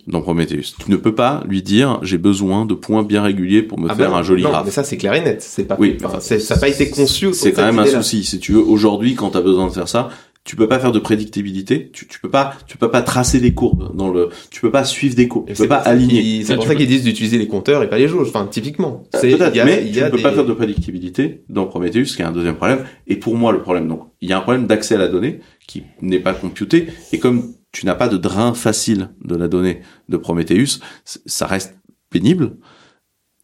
dans 0.07 0.21
Prometheus. 0.23 0.75
Tu 0.85 0.91
ne 0.91 0.97
peux 0.97 1.15
pas 1.15 1.43
lui 1.49 1.63
dire 1.63 1.99
j'ai 2.03 2.19
besoin 2.19 2.65
de 2.67 2.75
points 2.75 3.03
bien 3.03 3.23
réguliers 3.23 3.63
pour 3.63 3.79
me 3.79 3.89
Ah 3.91 3.95
faire 3.95 4.11
bah, 4.11 4.17
un 4.19 4.23
joli 4.23 4.43
non, 4.43 4.51
graph. 4.51 4.65
mais 4.65 4.71
ça 4.71 4.85
c'est 4.85 4.97
clair 4.97 5.15
et 5.15 5.21
net. 5.21 5.43
C'est 5.43 5.65
pas. 5.65 5.77
Oui, 5.79 5.97
enfin, 6.05 6.21
ça 6.21 6.37
n'a 6.37 6.61
pas 6.61 6.69
été 6.69 6.91
conçu. 6.91 7.33
C'est 7.33 7.53
quand 7.53 7.65
même 7.65 7.79
un 7.79 7.87
souci. 7.87 8.25
Si 8.25 8.39
tu 8.39 8.53
veux, 8.53 8.61
aujourd'hui, 8.63 9.15
quand 9.15 9.31
tu 9.31 9.39
as 9.39 9.43
besoin 9.43 9.67
de 9.67 9.73
faire 9.73 9.89
ça, 9.89 10.11
tu 10.43 10.57
peux 10.57 10.67
pas 10.67 10.79
faire 10.81 10.91
de 10.91 10.99
prédictibilité. 10.99 11.91
Tu, 11.93 12.09
tu 12.09 12.19
peux 12.19 12.31
pas, 12.31 12.55
tu 12.67 12.79
peux 12.79 12.91
pas 12.91 13.03
tracer 13.03 13.41
des 13.41 13.53
courbes 13.53 13.95
dans 13.95 14.09
le, 14.09 14.31
tu 14.51 14.63
peux 14.63 14.71
pas 14.71 14.85
suivre 14.85 15.15
des 15.15 15.29
courbes. 15.29 15.49
Et 15.51 15.53
Tu 15.53 15.57
c'est 15.59 15.63
peux 15.65 15.69
pas 15.69 15.77
aligner. 15.77 16.43
C'est 16.45 16.55
Ah, 16.55 16.57
pour 16.57 16.67
ça 16.67 16.75
qu'ils 16.75 16.87
disent 16.87 17.05
d'utiliser 17.05 17.37
les 17.37 17.47
compteurs 17.47 17.83
et 17.83 17.91
pas 17.91 17.99
les 17.99 18.09
jauges. 18.09 18.29
Enfin, 18.31 18.49
typiquement. 18.51 19.03
Euh, 19.15 19.19
C'est- 19.21 19.37
Peut-être, 19.37 19.55
il 19.55 19.59
y 19.59 19.61
a- 19.61 19.65
mais 19.67 19.83
il 19.85 19.91
y 19.91 19.93
tu 19.93 20.01
a 20.03 20.07
ne 20.07 20.11
peux 20.11 20.17
pas 20.23 20.31
des- 20.31 20.37
faire 20.37 20.47
de 20.47 20.53
prédictibilité 20.55 21.43
dans 21.51 21.67
Prometheus, 21.67 22.05
qui 22.17 22.23
est 22.23 22.25
un 22.25 22.33
deuxième 22.33 22.57
problème. 22.57 22.85
Et 23.07 23.17
pour 23.17 23.37
moi, 23.37 23.53
le 23.53 23.61
problème, 23.61 23.87
donc, 23.87 24.01
il 24.23 24.31
y 24.31 24.33
a 24.33 24.39
un 24.39 24.41
problème 24.41 24.67
d'accès 24.67 24.95
à 24.95 24.99
la 24.99 25.09
donnée 25.09 25.41
qui 25.69 25.83
n'est 26.01 26.19
pas 26.21 26.33
computé. 26.33 26.87
Et 27.13 27.19
comme 27.19 27.53
tu 27.73 27.87
n'as 27.87 27.95
pas 27.95 28.09
de 28.09 28.17
drain 28.17 28.55
facile 28.55 29.11
de 29.25 29.37
la 29.37 29.49
donnée 29.49 29.83
de 30.09 30.17
Prometheus, 30.17 30.81
ça 31.05 31.47
reste 31.47 31.77
pénible. 32.11 32.57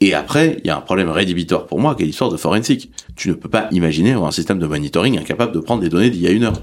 Et 0.00 0.14
après, 0.14 0.58
il 0.62 0.66
y 0.66 0.70
a 0.70 0.76
un 0.76 0.80
problème 0.80 1.08
rédhibitoire 1.08 1.66
pour 1.66 1.80
moi, 1.80 1.94
qui 1.94 2.02
est 2.02 2.06
l'histoire 2.06 2.30
de 2.30 2.36
forensic. 2.36 2.90
Tu 3.14 3.30
ne 3.30 3.34
peux 3.34 3.48
pas 3.48 3.68
imaginer 3.70 4.12
avoir 4.12 4.28
un 4.28 4.32
système 4.32 4.58
de 4.58 4.66
monitoring 4.66 5.18
incapable 5.18 5.52
de 5.52 5.60
prendre 5.60 5.80
des 5.80 5.88
données 5.88 6.10
d'il 6.10 6.20
y 6.20 6.26
a 6.26 6.30
une 6.30 6.44
heure. 6.44 6.60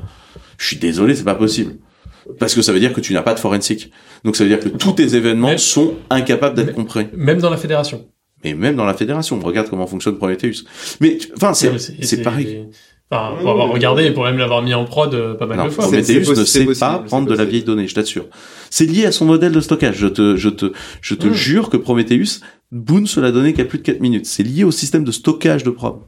Je 0.58 0.67
suis 0.67 0.77
désolé, 0.77 1.16
c'est 1.16 1.24
pas 1.24 1.35
possible. 1.35 1.77
Parce 2.40 2.53
que 2.53 2.61
ça 2.61 2.72
veut 2.72 2.80
dire 2.80 2.93
que 2.93 3.01
tu 3.01 3.14
n'as 3.14 3.24
pas 3.24 3.33
de 3.33 3.40
forensic. 3.40 3.92
Donc 4.24 4.35
ça 4.35 4.43
veut 4.43 4.50
dire 4.50 4.59
que 4.59 4.69
tous 4.69 4.93
tes 4.93 5.16
événements 5.16 5.58
sont 5.58 5.95
incapables 6.09 6.56
d'être 6.56 6.74
compris. 6.74 7.08
Même 7.14 7.40
dans 7.40 7.50
la 7.50 7.58
fédération. 7.58 8.08
Mais 8.43 8.53
même 8.53 8.75
dans 8.75 8.85
la 8.85 8.93
fédération, 8.93 9.40
regarde 9.40 9.69
comment 9.69 9.88
fonctionne 9.88 10.17
Prometheus. 10.17 10.66
Mais, 11.00 11.17
enfin, 11.35 11.53
c'est, 11.53 11.77
c'est 12.03 12.22
pareil. 12.22 12.67
Enfin, 13.14 13.43
va 13.43 13.51
avoir 13.51 13.69
regardé 13.69 14.11
pour 14.11 14.24
même 14.24 14.38
l'avoir 14.38 14.61
mis 14.61 14.74
en 14.74 14.85
prod 14.85 15.14
euh, 15.14 15.33
pas 15.35 15.45
mal 15.45 15.58
Non, 15.58 15.66
de 15.66 15.69
fois. 15.69 15.85
c'est- 15.85 15.92
Prometheus 16.01 16.30
ne 16.40 16.45
sait 16.45 16.66
possible, 16.66 16.80
pas 16.80 17.00
prendre 17.00 17.27
de 17.30 17.35
la 17.35 17.45
vieille 17.45 17.64
donnée, 17.64 17.88
je 17.88 17.95
t'assure. 17.95 18.25
C'est 18.69 18.85
lié 18.85 19.06
à 19.06 19.11
son 19.11 19.25
modèle 19.25 19.51
de 19.51 19.61
stockage. 19.61 19.95
Je 19.98 20.08
te, 20.08 20.35
je 20.35 20.50
te, 20.50 20.72
je 21.01 21.16
te 21.16 21.27
Mm. 21.27 21.33
jure 21.33 21.69
que 21.69 21.77
Prometheus 21.77 22.40
boone 22.72 23.06
sur 23.08 23.22
la 23.22 23.32
donnée 23.32 23.53
qui 23.53 23.61
a 23.61 23.66
plus 23.66 23.77
de 23.80 23.83
4 23.83 24.00
minutes. 24.00 24.25
C'est 24.25 24.43
lié 24.43 24.64
au 24.64 24.72
système 24.72 25.03
de 25.03 25.11
stockage 25.11 25.64
de 25.64 25.69
Prom. 25.69 26.00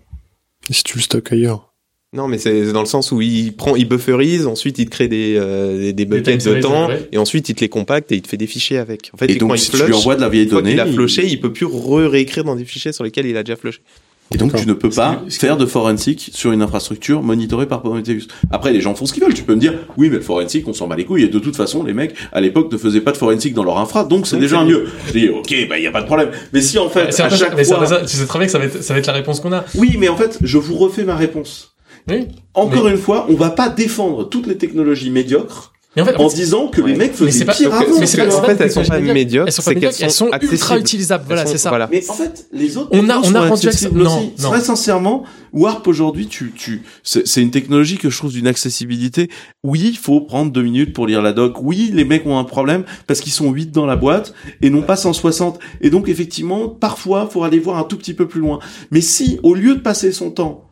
Et 0.70 0.74
si 0.74 0.84
tu 0.84 0.98
le 0.98 1.04
stockes 1.04 1.32
ailleurs 1.32 1.74
Non, 2.14 2.28
mais 2.28 2.38
c'est 2.40 2.72
dans 2.72 2.80
le 2.80 2.86
sens 2.88 3.12
où 3.12 3.22
il 3.22 3.54
prend, 3.56 3.76
il 3.76 3.88
bufferise, 3.88 4.48
ensuite 4.48 4.80
il 4.80 4.86
te 4.86 4.90
crée 4.92 5.08
des, 5.08 5.36
euh, 5.38 5.78
des, 5.78 5.94
des 5.94 6.06
buckets 6.06 6.38
time 6.40 6.54
de 6.56 6.62
temps, 6.62 6.88
ouais. 6.88 7.08
et 7.12 7.18
ensuite 7.18 7.50
il 7.50 7.56
te 7.56 7.62
les 7.62 7.70
compacte 7.70 8.12
et 8.12 8.16
il 8.16 8.22
te 8.22 8.28
fait 8.30 8.38
des 8.38 8.48
fichiers 8.48 8.78
avec. 8.78 9.12
En 9.14 9.18
fait, 9.18 9.30
Et 9.30 9.38
quand 9.38 9.48
donc, 9.48 9.58
il 9.58 9.60
si 9.62 9.70
tu 9.70 9.76
flush, 9.78 9.90
lui 9.90 9.96
envoies 9.96 10.16
de 10.16 10.22
la 10.22 10.30
vieille 10.30 10.46
donnée, 10.48 10.72
qu'il 10.72 10.80
a 10.80 10.88
il- 10.88 10.94
flushé, 10.94 11.28
il 11.28 11.40
peut 11.42 11.52
plus 11.52 11.66
re-réécrire 11.66 12.46
dans 12.46 12.56
des 12.56 12.64
fichiers 12.66 12.94
sur 12.94 13.04
lesquels 13.04 13.26
il 13.26 13.36
a 13.38 13.44
déjà 13.44 13.58
flushé. 13.58 13.82
Et 14.34 14.38
donc, 14.38 14.56
tu 14.56 14.68
ne 14.68 14.74
peux 14.74 14.90
pas 14.90 15.22
faire 15.30 15.56
de 15.56 15.66
forensic 15.66 16.32
sur 16.34 16.52
une 16.52 16.64
infrastructure 16.64 17.22
monitorée 17.22 17.68
par 17.68 17.82
Prometheus. 17.82 18.28
Après, 18.52 18.74
les 18.74 18.82
gens 18.82 18.96
font 18.96 19.06
ce 19.06 19.14
qu'ils 19.14 19.24
veulent. 19.24 19.36
Tu 19.36 19.44
peux 19.44 19.54
me 19.54 19.60
dire, 19.60 19.74
oui, 19.98 20.10
mais 20.10 20.16
le 20.16 20.22
forensic, 20.22 20.68
on 20.68 20.74
s'en 20.74 20.88
bat 20.88 20.96
les 20.96 21.06
couilles. 21.06 21.24
Et 21.24 21.28
de 21.28 21.40
toute 21.40 21.56
façon, 21.56 21.84
les 21.84 21.94
mecs, 21.94 22.16
à 22.32 22.42
l'époque, 22.42 22.72
ne 22.72 22.78
faisaient 22.78 23.02
pas 23.02 23.12
de 23.12 23.18
forensic 23.18 23.54
dans 23.54 23.64
leur 23.64 23.78
infra, 23.78 24.04
donc 24.04 24.26
c'est 24.26 24.38
déjà 24.38 24.64
mieux. 24.64 24.88
Je 25.08 25.12
dis, 25.12 25.30
ok, 25.30 25.68
bah, 25.70 25.78
il 25.78 25.84
y 25.84 25.88
a 25.88 25.92
pas 25.92 26.02
de 26.02 26.08
problème. 26.08 26.32
Mais 26.54 26.62
si, 26.62 26.80
en 26.80 26.90
fait, 26.90 27.08
à 27.20 27.30
chaque 27.30 27.54
fois... 27.64 28.02
tu 28.02 28.18
sais 28.18 28.26
très 28.26 28.40
bien 28.40 28.48
que 28.48 28.52
ça 28.52 28.58
va 28.60 28.66
être, 28.66 28.82
ça 28.84 28.94
va 28.94 29.00
être 29.00 29.08
la 29.08 29.14
réponse 29.14 29.40
qu'on 29.40 29.54
a. 29.54 29.64
Oui, 29.76 29.96
mais 30.00 30.10
en 30.10 30.18
fait, 30.18 30.40
je 30.42 30.58
vous 30.58 30.76
refais 30.76 31.04
ma 31.04 31.16
réponse. 31.16 31.76
Oui. 32.10 32.28
Encore 32.54 32.86
Mais- 32.86 32.92
une 32.92 32.98
fois, 32.98 33.28
on 33.30 33.36
va 33.36 33.52
pas 33.52 33.70
défendre 33.70 34.28
toutes 34.28 34.48
les 34.48 34.58
technologies 34.58 35.12
médiocres 35.12 35.72
Mais 35.96 36.02
en 36.02 36.06
fait, 36.06 36.16
en 36.18 36.28
disant 36.28 36.68
que 36.68 36.82
les 36.82 36.96
mecs 36.96 37.14
faisaient 37.14 37.32
c'est 37.32 37.46
pas, 37.46 37.54
pire 37.54 37.74
avant. 37.74 38.00
mais 38.00 38.06
c'est 38.06 38.18
pas, 38.18 38.36
En 38.36 38.42
fait, 38.44 38.56
pas 38.58 38.64
elles 38.66 38.72
sont 38.72 38.84
pas 38.84 39.00
médiocres, 39.00 39.48
elles 39.48 39.54
sont 39.54 39.62
pas 39.62 39.74
médiocres, 39.74 39.96
elles 40.02 40.12
sont 40.12 40.30
ultra 40.42 40.78
utilisables. 40.78 41.24
Voilà, 41.28 41.46
c'est 41.46 41.58
ça. 41.58 41.70
Voilà. 41.70 41.88
Mais 41.92 42.04
en 42.10 42.14
fait, 42.14 42.48
les 42.52 42.76
autres 42.78 42.90
On 42.92 43.10
a- 43.10 43.18
on 43.20 43.34
a 43.36 43.48
rendu 43.48 43.68
accessibles 43.68 44.02
accès- 44.04 44.42
non. 44.44 44.50
Très 44.52 44.62
sincèrement, 44.62 45.24
Warp 45.54 45.88
aujourd'hui, 45.88 46.28
tu, 46.28 46.52
tu, 46.54 46.82
c'est 47.04 47.26
c'est 47.26 47.42
une 47.42 47.52
technologie 47.52 47.98
que 47.98 48.10
je 48.10 48.18
trouve 48.18 48.32
d'une 48.34 48.48
accessibilité. 48.48 49.30
Oui, 49.64 49.80
il 49.94 49.98
faut 49.98 50.20
prendre 50.22 50.52
deux 50.52 50.64
minutes 50.64 50.92
pour 50.94 51.08
lire 51.08 51.22
la 51.22 51.32
doc. 51.32 51.56
Oui, 51.62 51.92
les 51.94 52.04
mecs 52.04 52.26
ont 52.26 52.38
un 52.38 52.44
problème 52.44 52.84
parce 53.08 53.22
qu'ils 53.22 53.32
sont 53.32 53.50
8 53.52 53.72
dans 53.72 53.86
la 53.86 53.96
boîte 53.96 54.34
et 54.62 54.70
non 54.70 54.82
pas 54.82 54.98
160. 54.98 55.60
Et 55.80 55.90
donc, 55.90 56.10
effectivement, 56.10 56.68
parfois, 56.68 57.30
faut 57.32 57.44
aller 57.46 57.60
voir 57.60 57.78
un 57.78 57.84
tout 57.84 57.96
petit 57.98 58.14
peu 58.14 58.28
plus 58.28 58.42
loin. 58.42 58.60
Mais 58.92 59.00
si, 59.02 59.40
au 59.44 59.54
lieu 59.56 59.76
de 59.76 59.80
passer 59.82 60.12
son 60.12 60.30
temps 60.32 60.66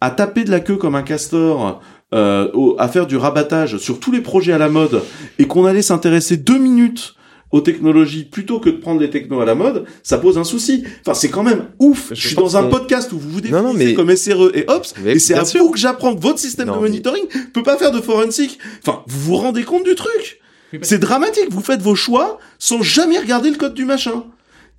à 0.00 0.10
taper 0.10 0.42
de 0.44 0.50
la 0.50 0.60
queue 0.60 0.76
comme 0.76 0.96
un 0.96 1.02
castor, 1.02 1.80
euh, 2.14 2.48
au- 2.54 2.76
à 2.78 2.88
faire 2.88 3.06
du 3.06 3.16
rabattage 3.16 3.76
sur 3.78 3.98
tous 4.00 4.12
les 4.12 4.20
projets 4.20 4.52
à 4.52 4.58
la 4.58 4.68
mode 4.68 5.02
et 5.38 5.46
qu'on 5.46 5.66
allait 5.66 5.82
s'intéresser 5.82 6.36
deux 6.36 6.58
minutes 6.58 7.14
aux 7.50 7.60
technologies 7.60 8.24
plutôt 8.24 8.58
que 8.58 8.68
de 8.70 8.76
prendre 8.78 9.00
les 9.00 9.10
technos 9.10 9.40
à 9.40 9.44
la 9.44 9.54
mode, 9.54 9.84
ça 10.02 10.18
pose 10.18 10.38
un 10.38 10.44
souci. 10.44 10.82
Enfin, 11.02 11.14
c'est 11.14 11.28
quand 11.28 11.44
même 11.44 11.66
ouf. 11.78 12.08
Je 12.10 12.14
Je, 12.16 12.26
suis 12.28 12.36
dans 12.36 12.56
un 12.56 12.64
podcast 12.64 13.12
où 13.12 13.18
vous 13.18 13.30
vous 13.30 13.40
Non, 13.42 13.62
non, 13.62 13.74
définissez 13.74 13.86
mais- 13.86 13.94
comme 13.94 14.10
SRE 14.16 14.50
et 14.54 14.64
Ops, 14.68 14.94
Mais 15.04 15.12
et 15.12 15.18
c'est 15.20 15.34
à 15.34 15.44
sûr. 15.44 15.62
vous 15.62 15.70
que 15.70 15.78
j'apprends 15.78 16.14
que 16.16 16.20
votre 16.20 16.38
système 16.40 16.66
Non, 16.68 16.76
de 16.76 16.80
mais- 16.82 16.88
monitoring 16.88 17.24
peut 17.52 17.62
pas 17.62 17.76
faire 17.76 17.92
de 17.92 18.00
forensic. 18.00 18.58
Enfin, 18.84 19.02
vous 19.06 19.20
vous 19.20 19.36
rendez 19.36 19.62
compte 19.62 19.84
du 19.84 19.94
truc 19.94 20.40
C'est 20.82 20.98
dramatique. 20.98 21.46
Vous 21.50 21.60
faites 21.60 21.80
vos 21.82 21.94
choix 21.94 22.38
sans 22.58 22.82
jamais 22.82 23.18
regarder 23.20 23.50
le 23.50 23.56
code 23.56 23.74
du 23.74 23.84
machin. 23.84 24.24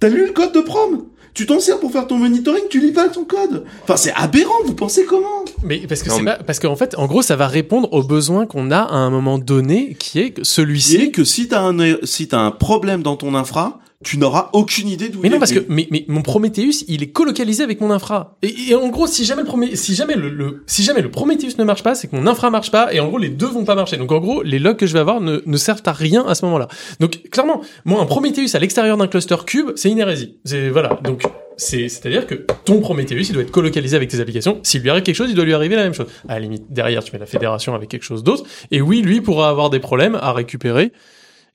T'as 0.02 0.10
lu 0.10 0.26
le 0.26 0.34
code 0.34 0.52
de 0.52 0.60
prom? 0.60 1.06
Tu 1.36 1.46
t'en 1.46 1.60
sers 1.60 1.80
pour 1.80 1.92
faire 1.92 2.08
ton 2.08 2.18
monitoring, 2.18 2.64
tu 2.70 2.80
lis 2.80 2.92
pas 2.94 3.10
ton 3.10 3.26
code. 3.26 3.66
Enfin, 3.84 3.98
c'est 3.98 4.14
aberrant, 4.14 4.54
vous 4.66 4.74
pensez 4.74 5.06
comment? 5.06 5.46
Mais 5.62 5.80
parce 5.88 6.02
que 6.02 6.10
c'est 6.10 6.22
mais- 6.22 6.32
pas, 6.38 6.44
parce 6.44 6.60
qu'en 6.60 6.76
fait, 6.76 6.96
en 6.98 7.06
gros, 7.06 7.22
ça 7.22 7.36
va 7.36 7.48
répondre 7.48 7.92
aux 7.94 8.02
besoins 8.04 8.46
qu'on 8.48 8.72
a 8.72 8.80
à 8.80 8.96
un 8.96 9.10
moment 9.10 9.38
donné, 9.38 9.96
qui 10.00 10.20
est 10.20 10.44
celui-ci. 10.44 10.96
est 10.96 11.12
que 11.12 11.24
si 11.24 11.48
t'as 11.50 11.62
un, 11.62 11.76
si 12.04 12.28
t'as 12.30 12.40
un 12.40 12.52
problème 12.52 13.04
dans 13.04 13.18
ton 13.18 13.36
infra, 13.36 13.80
tu 14.06 14.18
n'auras 14.18 14.50
aucune 14.54 14.88
idée 14.88 15.10
d'où 15.10 15.20
Mais 15.22 15.28
il 15.28 15.32
non, 15.32 15.38
est 15.38 15.40
parce 15.40 15.52
que 15.52 15.66
mais, 15.68 15.88
mais 15.92 16.06
mon 16.08 16.22
Prometheus, 16.22 16.86
il 16.88 17.04
est 17.04 17.08
colocalisé 17.12 17.64
avec 17.64 17.82
mon 17.82 17.92
infra. 17.92 18.38
Et, 18.44 18.54
et 18.70 18.76
en 18.76 18.88
gros, 18.88 19.08
si 19.08 19.26
jamais 19.26 19.42
le 19.42 19.48
Promé- 19.50 19.76
si 19.76 19.96
jamais 19.96 20.16
le, 20.16 20.30
le- 20.30 20.64
si 20.68 20.84
jamais 20.84 21.02
le 21.02 21.10
Prometheus 21.12 21.58
ne 21.58 21.64
marche 21.64 21.84
pas, 21.84 21.96
c'est 21.96 22.08
que 22.08 22.16
mon 22.16 22.28
infra 22.28 22.50
marche 22.50 22.72
pas. 22.72 22.94
Et 22.94 23.00
en 23.02 23.08
gros, 23.08 23.18
les 23.18 23.30
deux 23.30 23.48
vont 23.48 23.66
pas 23.66 23.76
marcher. 23.76 23.98
Donc 23.98 24.12
en 24.12 24.20
gros, 24.20 24.44
les 24.44 24.60
logs 24.60 24.78
que 24.78 24.86
je 24.86 24.94
vais 24.94 25.00
avoir 25.00 25.20
ne, 25.20 25.42
ne 25.46 25.58
servent 25.58 25.82
à 25.86 25.92
rien 25.92 26.24
à 26.26 26.36
ce 26.36 26.46
moment-là. 26.46 26.68
Donc 27.00 27.30
clairement, 27.32 27.62
moi, 27.84 28.00
un 28.00 28.06
Prometheus 28.06 28.56
à 28.56 28.60
l'extérieur 28.60 28.96
d'un 28.96 29.08
cluster 29.08 29.36
cube, 29.46 29.72
c'est 29.76 29.90
une 29.90 30.00
hérésie. 30.00 30.38
C'est 30.46 30.70
voilà. 30.70 31.00
Donc 31.04 31.24
c'est 31.58 31.90
c'est-à-dire 31.90 32.28
que 32.28 32.36
ton 32.66 32.82
Prometheus, 32.82 33.22
il 33.30 33.34
doit 33.34 33.42
être 33.42 33.52
colocalisé 33.52 33.96
avec 33.96 34.10
tes 34.10 34.20
applications. 34.20 34.60
S'il 34.62 34.82
lui 34.82 34.90
arrive 34.92 35.04
quelque 35.04 35.16
chose, 35.16 35.30
il 35.30 35.36
doit 35.36 35.46
lui 35.46 35.54
arriver 35.54 35.76
la 35.76 35.84
même 35.84 35.94
chose. 35.94 36.08
À 36.30 36.34
la 36.36 36.40
limite, 36.42 36.66
derrière, 36.70 37.04
tu 37.04 37.12
mets 37.14 37.20
la 37.20 37.26
fédération 37.26 37.74
avec 37.74 37.90
quelque 37.90 38.04
chose 38.04 38.24
d'autre. 38.24 38.44
Et 38.72 38.82
oui, 38.82 39.02
lui 39.02 39.22
pourra 39.22 39.50
avoir 39.50 39.70
des 39.70 39.80
problèmes 39.80 40.16
à 40.16 40.32
récupérer. 40.34 40.92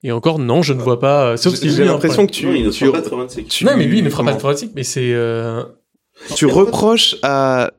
Et 0.03 0.13
encore, 0.13 0.39
non, 0.39 0.63
je 0.63 0.73
ne 0.73 0.81
vois 0.81 0.99
pas. 0.99 1.33
euh, 1.33 1.37
Sauf 1.37 1.55
si 1.55 1.71
J'ai 1.71 1.83
un 1.83 1.87
l'impression 1.87 2.27
que 2.27 2.33
tu, 2.33 2.47
Non, 2.47 2.55
il 2.55 2.65
ne 2.65 2.71
tu, 2.71 2.85
fera 2.87 2.93
pas 2.93 3.01
de 3.03 3.09
forensic. 3.09 3.49
tu- 3.49 3.65
Non, 3.65 3.73
mais 3.77 3.85
lui, 3.85 3.99
il 3.99 4.05
ne 4.05 4.11
fera 4.11 4.25
pas 4.25 4.33
de 4.33 4.41
forensic, 4.41 4.73
mais 4.75 4.83
c'est. 4.85 5.13
Euh... 5.13 5.63
tu 6.35 6.47
reproches 6.47 7.17
à 7.23 7.73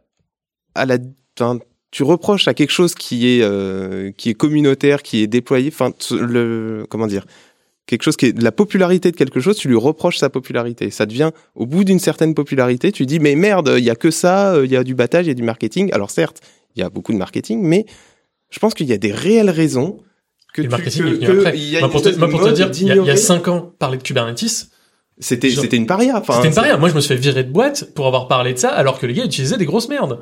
à 0.75 0.85
la 0.85 0.97
enfin, 1.39 1.59
tu 1.91 2.03
reproches 2.03 2.47
à 2.47 2.53
quelque 2.53 2.71
chose 2.71 2.93
qui 2.95 3.27
est 3.27 3.41
euh, 3.43 4.11
qui 4.15 4.29
est 4.29 4.33
communautaire 4.35 5.01
qui 5.03 5.21
est 5.23 5.27
déployé 5.27 5.69
enfin 5.73 5.91
t- 5.91 6.15
le 6.15 6.85
comment 6.89 7.07
dire 7.07 7.25
quelque 7.87 8.03
chose 8.03 8.15
qui 8.15 8.27
est 8.27 8.33
de 8.33 8.43
la 8.43 8.53
popularité 8.53 9.11
de 9.11 9.17
quelque 9.17 9.41
chose, 9.41 9.57
tu 9.57 9.67
lui 9.67 9.75
reproches 9.75 10.17
sa 10.17 10.29
popularité. 10.29 10.91
Ça 10.91 11.05
devient, 11.05 11.31
au 11.55 11.65
bout 11.65 11.83
d'une 11.83 11.99
certaine 11.99 12.33
popularité, 12.33 12.93
tu 12.93 13.05
dis, 13.05 13.19
mais 13.19 13.35
merde, 13.35 13.73
il 13.77 13.83
y 13.83 13.89
a 13.89 13.95
que 13.95 14.11
ça, 14.11 14.55
il 14.63 14.71
y 14.71 14.77
a 14.77 14.83
du 14.85 14.95
battage, 14.95 15.25
il 15.25 15.29
y 15.29 15.31
a 15.31 15.35
du 15.35 15.43
marketing. 15.43 15.91
Alors 15.91 16.09
certes, 16.09 16.39
il 16.75 16.79
y 16.79 16.83
a 16.83 16.89
beaucoup 16.89 17.11
de 17.11 17.17
marketing, 17.17 17.59
mais 17.61 17.85
je 18.49 18.59
pense 18.59 18.75
qu'il 18.75 18.85
y 18.87 18.93
a 18.93 18.97
des 18.97 19.11
réelles 19.11 19.49
raisons 19.49 19.97
que 20.53 20.61
le 20.61 20.67
tu- 20.67 20.71
marketing 20.71 21.01
que- 21.03 21.07
est 21.07 21.11
venu 21.13 21.25
que 21.27 21.39
après. 21.39 21.57
il 21.57 21.69
y 21.69 21.77
a 21.77 21.79
Moi, 21.79 21.87
une 21.87 21.91
pour 21.91 22.01
te, 22.01 22.09
moi, 22.17 22.29
pour 22.29 22.43
te 22.43 22.49
dire, 22.49 22.69
il 22.73 22.87
y, 22.87 22.91
a, 22.91 22.93
il 22.93 22.97
y 22.97 22.99
a 22.99 23.01
d'ignorer. 23.03 23.17
cinq 23.17 23.47
ans, 23.47 23.71
parler 23.79 23.97
de 23.97 24.03
Kubernetes, 24.03 24.67
C'était, 25.19 25.49
c'était 25.51 25.77
une 25.77 25.85
paria. 25.85 26.17
Enfin, 26.17 26.33
c'était 26.37 26.47
une 26.47 26.53
paria. 26.55 26.77
Moi, 26.77 26.89
je 26.89 26.95
me 26.95 26.99
suis 27.01 27.09
fait 27.13 27.19
virer 27.21 27.43
de 27.43 27.51
boîte 27.51 27.89
pour 27.93 28.07
avoir 28.07 28.27
parlé 28.27 28.53
de 28.53 28.57
ça, 28.59 28.69
alors 28.69 28.97
que 28.99 29.05
les 29.05 29.13
gars 29.13 29.23
utilisaient 29.25 29.57
des 29.57 29.65
grosses 29.65 29.87
merdes. 29.89 30.19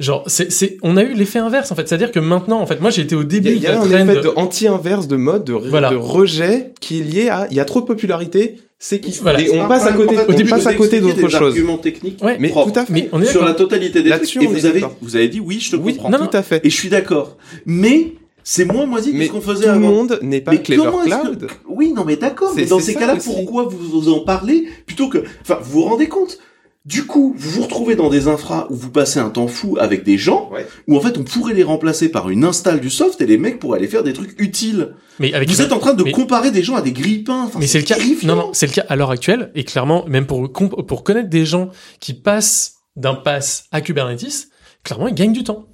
Genre, 0.00 0.24
c'est, 0.26 0.50
c'est, 0.52 0.78
on 0.82 0.96
a 0.96 1.02
eu 1.02 1.14
l'effet 1.14 1.38
inverse, 1.38 1.70
en 1.70 1.74
fait. 1.74 1.88
C'est-à-dire 1.88 2.10
que 2.12 2.18
maintenant, 2.20 2.60
en 2.60 2.66
fait, 2.66 2.80
moi, 2.80 2.90
j'ai 2.90 3.02
été 3.02 3.14
au 3.14 3.22
y 3.22 3.26
début 3.26 3.48
a, 3.48 3.52
il 3.52 3.62
y 3.62 3.66
a 3.66 3.72
de 3.76 3.94
un 3.94 4.08
effet 4.08 4.20
de 4.20 4.32
anti-inverse 4.36 5.06
de 5.08 5.16
mode, 5.16 5.44
de, 5.44 5.52
Voilà. 5.52 5.90
de 5.90 5.96
rejet 5.96 6.72
qui 6.80 7.00
est 7.00 7.02
lié 7.04 7.28
à 7.28 7.46
il 7.50 7.56
y 7.56 7.60
a 7.60 7.64
trop 7.64 7.80
de 7.80 7.86
popularité, 7.86 8.58
c'est 8.78 9.00
qui 9.00 9.16
Voilà. 9.22 9.40
et 9.40 9.50
on 9.58 9.68
passe 9.68 9.86
à 9.86 9.92
côté, 9.92 10.16
on 10.28 10.46
passe 10.48 10.66
à 10.66 10.74
côté 10.74 11.00
d'autres 11.00 11.28
choses. 11.28 11.34
arguments 11.54 11.78
techniques 11.78 12.22
Ouais. 12.22 12.36
Mais 12.40 12.48
propres 12.48 12.72
tout 12.72 12.78
à 12.80 12.84
fait. 12.86 12.92
Mais 12.92 13.08
on 13.12 13.22
est 13.22 13.26
sur 13.26 13.44
la 13.44 13.52
totalité 13.54 14.02
des 14.02 14.08
Là-dessus, 14.10 14.38
trucs. 14.38 14.50
Et 14.50 14.52
vous 14.52 14.66
avez, 14.66 14.84
vous 15.00 15.16
avez 15.16 15.28
dit 15.28 15.40
oui, 15.40 15.60
je 15.60 15.70
te 15.70 15.76
Oui, 15.76 15.94
comprends. 15.94 16.10
Non, 16.10 16.18
non. 16.18 16.26
tout 16.26 16.36
à 16.36 16.42
fait. 16.42 16.60
Et 16.66 16.70
je 16.70 16.76
suis 16.76 16.88
d'accord. 16.88 17.36
Mais 17.64 18.14
c'est 18.44 18.64
moins 18.64 18.86
moisi 18.86 19.12
que 19.12 19.16
Mais 19.16 19.26
ce 19.26 19.30
tout 19.30 19.36
qu'on 19.36 19.40
faisait 19.42 19.66
le 19.66 19.72
avant. 19.72 19.80
monde 19.90 20.18
n'est 20.22 20.40
pas 20.40 20.52
Mais 20.52 20.62
Clever 20.62 20.82
comment 20.84 21.02
est-ce 21.04 21.14
que- 21.14 21.20
Cloud. 21.36 21.46
Oui, 21.68 21.92
non, 21.92 22.04
mais 22.04 22.16
d'accord. 22.16 22.52
Mais 22.56 22.66
dans 22.66 22.80
ces 22.80 22.94
cas-là, 22.94 23.16
pourquoi 23.16 23.64
vous 23.64 23.78
vous 23.78 24.12
en 24.12 24.20
parlez 24.20 24.66
plutôt 24.86 25.08
que, 25.08 25.24
enfin, 25.42 25.58
vous 25.62 25.80
vous 25.80 25.84
rendez 25.84 26.08
compte? 26.08 26.38
Du 26.84 27.04
coup, 27.06 27.32
vous 27.38 27.50
vous 27.50 27.62
retrouvez 27.62 27.94
dans 27.94 28.10
des 28.10 28.26
infras 28.26 28.66
où 28.68 28.74
vous 28.74 28.90
passez 28.90 29.20
un 29.20 29.30
temps 29.30 29.46
fou 29.46 29.76
avec 29.78 30.02
des 30.02 30.18
gens, 30.18 30.50
Ouais. 30.52 30.66
où 30.88 30.96
en 30.96 31.00
fait 31.00 31.16
on 31.16 31.22
pourrait 31.22 31.54
les 31.54 31.62
remplacer 31.62 32.08
par 32.08 32.28
une 32.28 32.42
install 32.44 32.80
du 32.80 32.90
soft 32.90 33.20
et 33.20 33.26
les 33.26 33.38
mecs 33.38 33.60
pourraient 33.60 33.78
aller 33.78 33.86
faire 33.86 34.02
des 34.02 34.12
trucs 34.12 34.34
utiles. 34.40 34.92
Mais 35.20 35.32
avec 35.32 35.48
Vous 35.48 35.62
êtes 35.62 35.70
en 35.70 35.78
train 35.78 35.94
de 35.94 36.02
mais- 36.02 36.10
comparer 36.10 36.50
des 36.50 36.64
gens 36.64 36.74
à 36.74 36.82
des 36.82 36.90
grippins. 36.90 37.44
Enfin, 37.44 37.60
Mais 37.60 37.68
c'est 37.68 37.78
le 37.78 37.84
cas. 37.84 37.94
terrifiant. 37.94 38.34
Non, 38.34 38.42
non, 38.46 38.50
c'est 38.52 38.66
le 38.66 38.72
cas 38.72 38.84
à 38.88 38.96
l'heure 38.96 39.12
actuelle. 39.12 39.52
Et 39.54 39.62
clairement, 39.62 40.04
même 40.08 40.26
pour, 40.26 40.50
pour 40.52 41.04
connaître 41.04 41.28
des 41.30 41.44
gens 41.46 41.68
qui 42.00 42.14
passent 42.14 42.78
d'un 42.96 43.14
pass 43.14 43.66
à 43.70 43.80
Kubernetes, 43.80 44.48
clairement, 44.82 45.06
ils 45.06 45.14
gagnent 45.14 45.32
du 45.32 45.44
temps. 45.44 45.66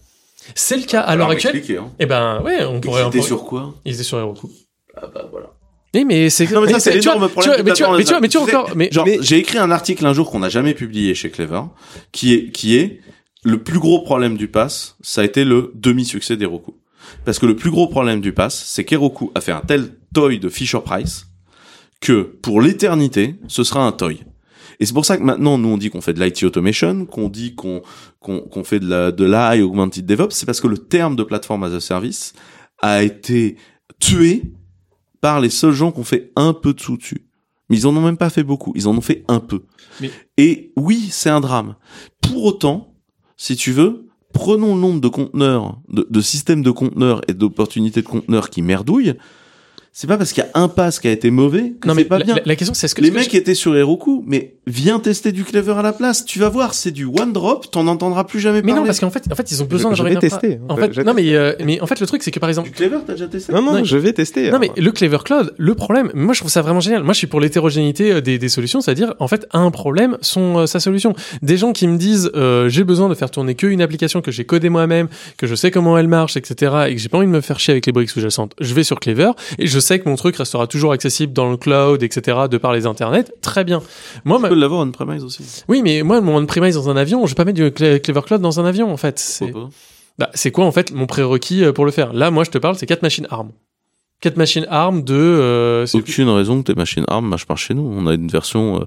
C'est 0.55 0.77
le 0.77 0.85
cas 0.85 1.01
à 1.01 1.17
l'heure 1.17 1.31
actuelle. 1.31 1.63
hein. 1.79 1.91
Eh 1.99 2.07
ben, 2.07 2.41
ouais, 2.43 2.65
on 2.65 2.81
pourrait. 2.81 3.03
Ils 3.03 3.07
étaient 3.09 3.19
pourrait- 3.19 3.27
sur 3.29 3.45
quoi 3.45 3.75
Ils 3.85 3.95
étaient 3.95 4.03
sur 4.03 4.19
Heroku. 4.19 4.51
Ah 4.97 5.07
bah 5.15 5.27
voilà. 5.31 5.47
Oui, 5.95 6.05
mais 6.05 6.29
c'est. 6.31 6.51
Non 6.51 6.61
mais 6.61 6.71
ça 6.73 6.79
c'est 6.81 6.99
tu 6.99 7.09
vois- 7.09 7.15
l'énorme 7.15 7.29
tu 7.29 7.33
problème. 7.33 7.53
vois- 7.55 7.63
du 7.63 7.69
Mais 7.71 7.73
tu 7.75 7.83
vois, 7.85 7.97
mais 7.99 8.05
tu 8.05 8.11
vois, 8.11 8.21
mais 8.21 8.29
tu 8.29 8.39
vois 8.39 8.47
encore. 8.47 8.77
Mais 8.77 8.89
genre 8.93 9.07
mais- 9.07 9.19
j'ai 9.21 9.39
écrit 9.39 9.59
un 9.59 9.71
article 9.71 10.05
un 10.07 10.13
jour 10.13 10.31
qu'on 10.31 10.41
n'a 10.41 10.49
jamais 10.49 10.75
publié 10.75 11.15
chez 11.15 11.31
Clever, 11.31 11.63
qui 12.13 12.35
est 12.35 12.51
qui 12.51 12.77
est 12.77 13.01
le 13.45 13.63
plus 13.63 13.79
gros 13.79 14.01
problème 14.03 14.37
du 14.37 14.49
pass, 14.49 14.97
ça 15.01 15.21
a 15.21 15.25
été 15.25 15.45
le 15.45 15.73
demi-succès 15.75 16.37
d'Heroku. 16.37 16.75
Parce 17.25 17.39
que 17.39 17.47
le 17.47 17.57
plus 17.57 17.71
gros 17.71 17.87
problème 17.89 18.21
du 18.21 18.33
pass, 18.33 18.63
c'est 18.67 18.85
qu'Heroku 18.85 19.31
a 19.35 19.41
fait 19.41 19.53
un 19.53 19.61
tel 19.67 19.91
toy 20.13 20.39
de 20.39 20.49
Fisher 20.49 20.81
Price 20.85 21.27
que 22.01 22.21
pour 22.23 22.61
l'éternité, 22.61 23.37
ce 23.49 23.65
sera 23.65 23.87
un 23.87 23.93
toy. 23.93 24.25
Et 24.81 24.87
c'est 24.87 24.93
pour 24.95 25.05
ça 25.05 25.17
que 25.17 25.23
maintenant, 25.23 25.59
nous, 25.59 25.69
on 25.69 25.77
dit 25.79 25.91
qu'on 25.91 26.01
fait 26.01 26.13
de 26.15 26.23
l'IT 26.23 26.43
automation, 26.45 27.05
qu'on 27.07 27.29
dit 27.29 27.55
qu'on 27.55 27.83
qu'on 28.21 28.41
qu'on 28.41 28.65
fait 28.65 28.79
de 28.81 28.89
la 28.89 29.11
de 29.13 29.25
l'AI 29.25 29.61
augmented 29.63 30.07
DevOps, 30.07 30.31
c'est 30.35 30.47
parce 30.47 30.61
que 30.61 30.69
le 30.69 30.79
terme 30.79 31.17
de 31.17 31.23
plateforme 31.25 31.65
as 31.65 31.73
a 31.75 31.81
service 31.81 32.33
a 32.81 33.03
été 33.03 33.57
tué 33.99 34.53
par 35.21 35.41
les 35.41 35.51
seuls 35.51 35.73
gens 35.73 35.91
qui 35.91 35.99
ont 36.01 36.05
fait 36.05 36.31
un 36.37 36.53
peu 36.53 36.73
de 36.75 36.81
sous-dessus. 36.81 37.27
Mais 37.69 37.77
ils 37.77 37.87
en 37.87 37.97
ont 37.97 38.01
même 38.01 38.17
pas 38.17 38.31
fait 38.31 38.45
beaucoup, 38.45 38.73
ils 38.77 38.87
en 38.89 38.97
ont 38.97 39.01
fait 39.01 39.25
un 39.29 39.41
peu. 39.41 39.65
Mais- 40.01 40.11
Et 40.37 40.73
oui, 40.77 41.09
c'est 41.11 41.29
un 41.31 41.41
drame. 41.41 41.75
Pour 42.23 42.45
autant, 42.45 42.95
si 43.37 43.57
tu 43.57 43.73
veux, 43.73 44.07
prenons 44.33 44.75
le 44.77 44.81
nombre 44.81 45.01
de 45.01 45.09
conteneurs, 45.09 45.81
de, 45.89 46.07
de 46.09 46.21
systèmes 46.21 46.63
de 46.63 46.71
conteneurs 46.71 47.21
et 47.29 47.35
d'opportunités 47.35 48.01
de 48.01 48.07
conteneurs 48.07 48.49
qui 48.49 48.63
merdouillent. 48.63 49.15
C'est 50.01 50.07
pas 50.07 50.17
parce 50.17 50.33
qu'il 50.33 50.45
y 50.45 50.47
a 50.47 50.51
un 50.63 50.69
pass 50.69 51.01
qui 51.01 51.09
a 51.09 51.11
été 51.11 51.29
mauvais 51.33 51.73
que 51.81 51.89
non, 51.89 51.93
c'est 51.95 52.03
mais 52.03 52.05
pas 52.05 52.19
la, 52.21 52.25
bien. 52.25 52.35
la- 52.37 52.43
la 52.45 52.55
question, 52.55 52.73
c'est 52.73 52.85
est-ce 52.85 52.95
que 52.95 53.01
Les 53.01 53.09
est-ce 53.09 53.15
que 53.17 53.21
mecs 53.21 53.35
étaient 53.35 53.57
sur 53.57 53.77
Heroku, 53.77 54.23
mais 54.29 54.55
viens 54.69 55.01
tester 55.01 55.33
du 55.33 55.43
Clever 55.43 55.73
à 55.77 55.83
la 55.83 55.93
place. 55.93 56.25
Tu 56.25 56.39
vas 56.39 56.49
voir, 56.49 56.73
c'est 56.75 56.93
du 56.93 57.05
one 57.05 57.33
drop, 57.33 57.69
t'en 57.73 57.89
entendras 57.89 58.23
plus 58.23 58.39
jamais 58.39 58.59
Mais 58.63 58.69
parler. 58.69 58.83
non, 58.83 58.87
parce 58.87 59.01
qu'en 59.01 59.11
fait, 59.11 59.25
en 59.29 59.35
fait, 59.35 59.51
ils 59.51 59.61
ont 59.61 59.67
besoin 59.67 59.91
Je- 59.91 59.97
je 59.97 60.03
d'avoir 60.05 60.21
vais 60.23 60.29
tester. 60.29 60.61
En 60.69 60.77
Je- 60.77 60.83
fait, 60.83 60.93
je 60.93 61.01
non, 61.01 61.15
mais 61.15 61.35
euh, 61.35 61.53
mais 61.65 61.81
en 61.81 61.87
fait, 61.89 61.99
le 61.99 62.07
truc, 62.07 62.23
c'est 62.23 62.31
que 62.31 62.39
par 62.39 62.49
exemple, 62.49 62.69
Du 62.69 62.75
Clever, 62.77 62.99
t'as 63.05 63.15
déjà 63.15 63.27
testé 63.27 63.53
Non, 63.53 63.61
non, 63.61 63.73
Non, 63.79 63.83
je 63.83 63.97
vais 63.97 64.13
tester. 64.13 64.53
Non 64.53 64.61
mais 64.61 64.71
le 64.77 64.93
Clever 64.93 65.19
Cloud, 65.25 65.53
le 65.59 65.75
problème, 65.75 66.13
moi 66.15 66.33
je 66.33 66.39
trouve 66.43 66.51
ça 66.53 66.63
vraiment 66.63 66.79
génial. 66.79 67.03
Moi 67.03 67.13
je 67.13 67.19
suis 67.19 67.27
pour 67.27 67.41
l'hétérogénéité 67.41 68.13
euh, 68.13 68.21
des, 68.21 68.39
des 68.39 68.49
solutions, 68.49 68.81
c'est-à-dire 68.81 69.15
en 69.19 69.27
fait 69.27 69.49
un 69.53 69.69
problème 69.73 70.17
son 70.21 70.59
euh, 70.59 70.67
sa 70.67 70.79
solution. 70.79 71.17
Des 71.43 71.57
gens 71.57 71.73
qui 71.73 71.89
me 71.89 71.97
disent 71.99 72.31
euh, 72.37 72.69
j'ai 72.69 72.85
besoin 72.85 73.09
de 73.09 73.17
faire 73.17 73.33
tourner 73.33 73.57
qu'une 73.57 73.83
application 73.83 74.23
que 74.23 74.31
j'ai 74.31 74.45
codée 74.45 74.69
moi-même, 74.69 75.09
que 75.39 75.49
je 75.49 75.57
sais 75.57 75.73
comment 75.73 75.99
elle 75.99 76.07
marche, 76.07 76.37
etc. 76.37 76.85
et 76.89 76.95
que 76.95 77.01
j'ai 77.01 77.09
pas 77.09 77.19
envie 77.19 77.27
de 77.27 77.33
me 77.33 77.41
faire 77.41 77.59
chier 77.59 77.73
avec 77.73 77.85
les 77.85 77.91
briques 77.91 78.11
sous-jacentes. 78.11 78.53
Je 78.61 78.73
vais 78.75 78.85
sur 78.85 79.01
Clever 79.01 79.33
et 79.59 79.67
je 79.67 79.81
sais 79.89 79.99
que 79.99 80.09
mon 80.09 80.15
truc 80.17 80.37
restera 80.37 80.67
toujours 80.67 80.93
accessible 80.93 81.33
dans 81.33 81.51
le 81.51 81.57
cloud, 81.57 82.03
etc. 82.03 82.39
de 82.51 82.57
par 82.59 82.73
les 82.73 82.87
internets. 82.87 83.25
Très 83.43 83.65
bien. 83.65 83.83
Moi, 84.25 84.37
Tu 84.39 84.43
ma- 84.43 84.49
peux 84.49 84.55
l'avoir 84.55 84.81
on-premise 84.87 85.25
aussi. 85.25 85.43
oui, 85.69 85.83
mais 85.83 86.03
moi 86.03 86.21
mon 86.21 86.37
on-premise 86.41 86.75
dans 86.77 86.89
un 86.89 86.97
avion, 86.97 87.25
je 87.27 87.33
vais 87.33 87.35
pas 87.35 87.45
mettre 87.45 87.57
du 87.57 87.69
Cle- 87.71 88.01
Clever 88.01 88.23
Cloud 88.25 88.41
dans 88.41 88.61
un 88.61 88.65
avion 88.65 88.91
en 88.93 88.97
fait. 88.97 89.19
C'est 89.19 89.53
bah, 90.19 90.31
c'est 90.35 90.51
quoi 90.51 90.65
en 90.65 90.73
fait 90.73 90.93
mon 90.93 91.07
prérequis 91.07 91.65
euh, 91.65 91.73
pour 91.73 91.85
le 91.85 91.91
faire? 91.93 92.13
Là, 92.13 92.31
moi 92.31 92.45
je 92.45 92.51
te 92.51 92.59
parle, 92.59 92.77
c'est 92.77 92.87
quatre 92.87 93.03
machines 93.03 93.27
ARM. 93.31 93.51
Quatre 94.21 94.37
machines 94.37 94.67
ARM 94.69 95.05
de 95.05 95.15
euh, 95.15 95.87
c'est- 95.87 95.97
Aucune 95.97 96.29
raison 96.29 96.61
que 96.61 96.73
tes 96.73 96.75
machines 96.75 97.05
ARM 97.07 97.29
marchent 97.29 97.47
pas 97.47 97.55
chez 97.55 97.73
nous. 97.75 97.89
On 97.95 98.05
a 98.09 98.15
une 98.15 98.27
version 98.27 98.81
euh, 98.81 98.85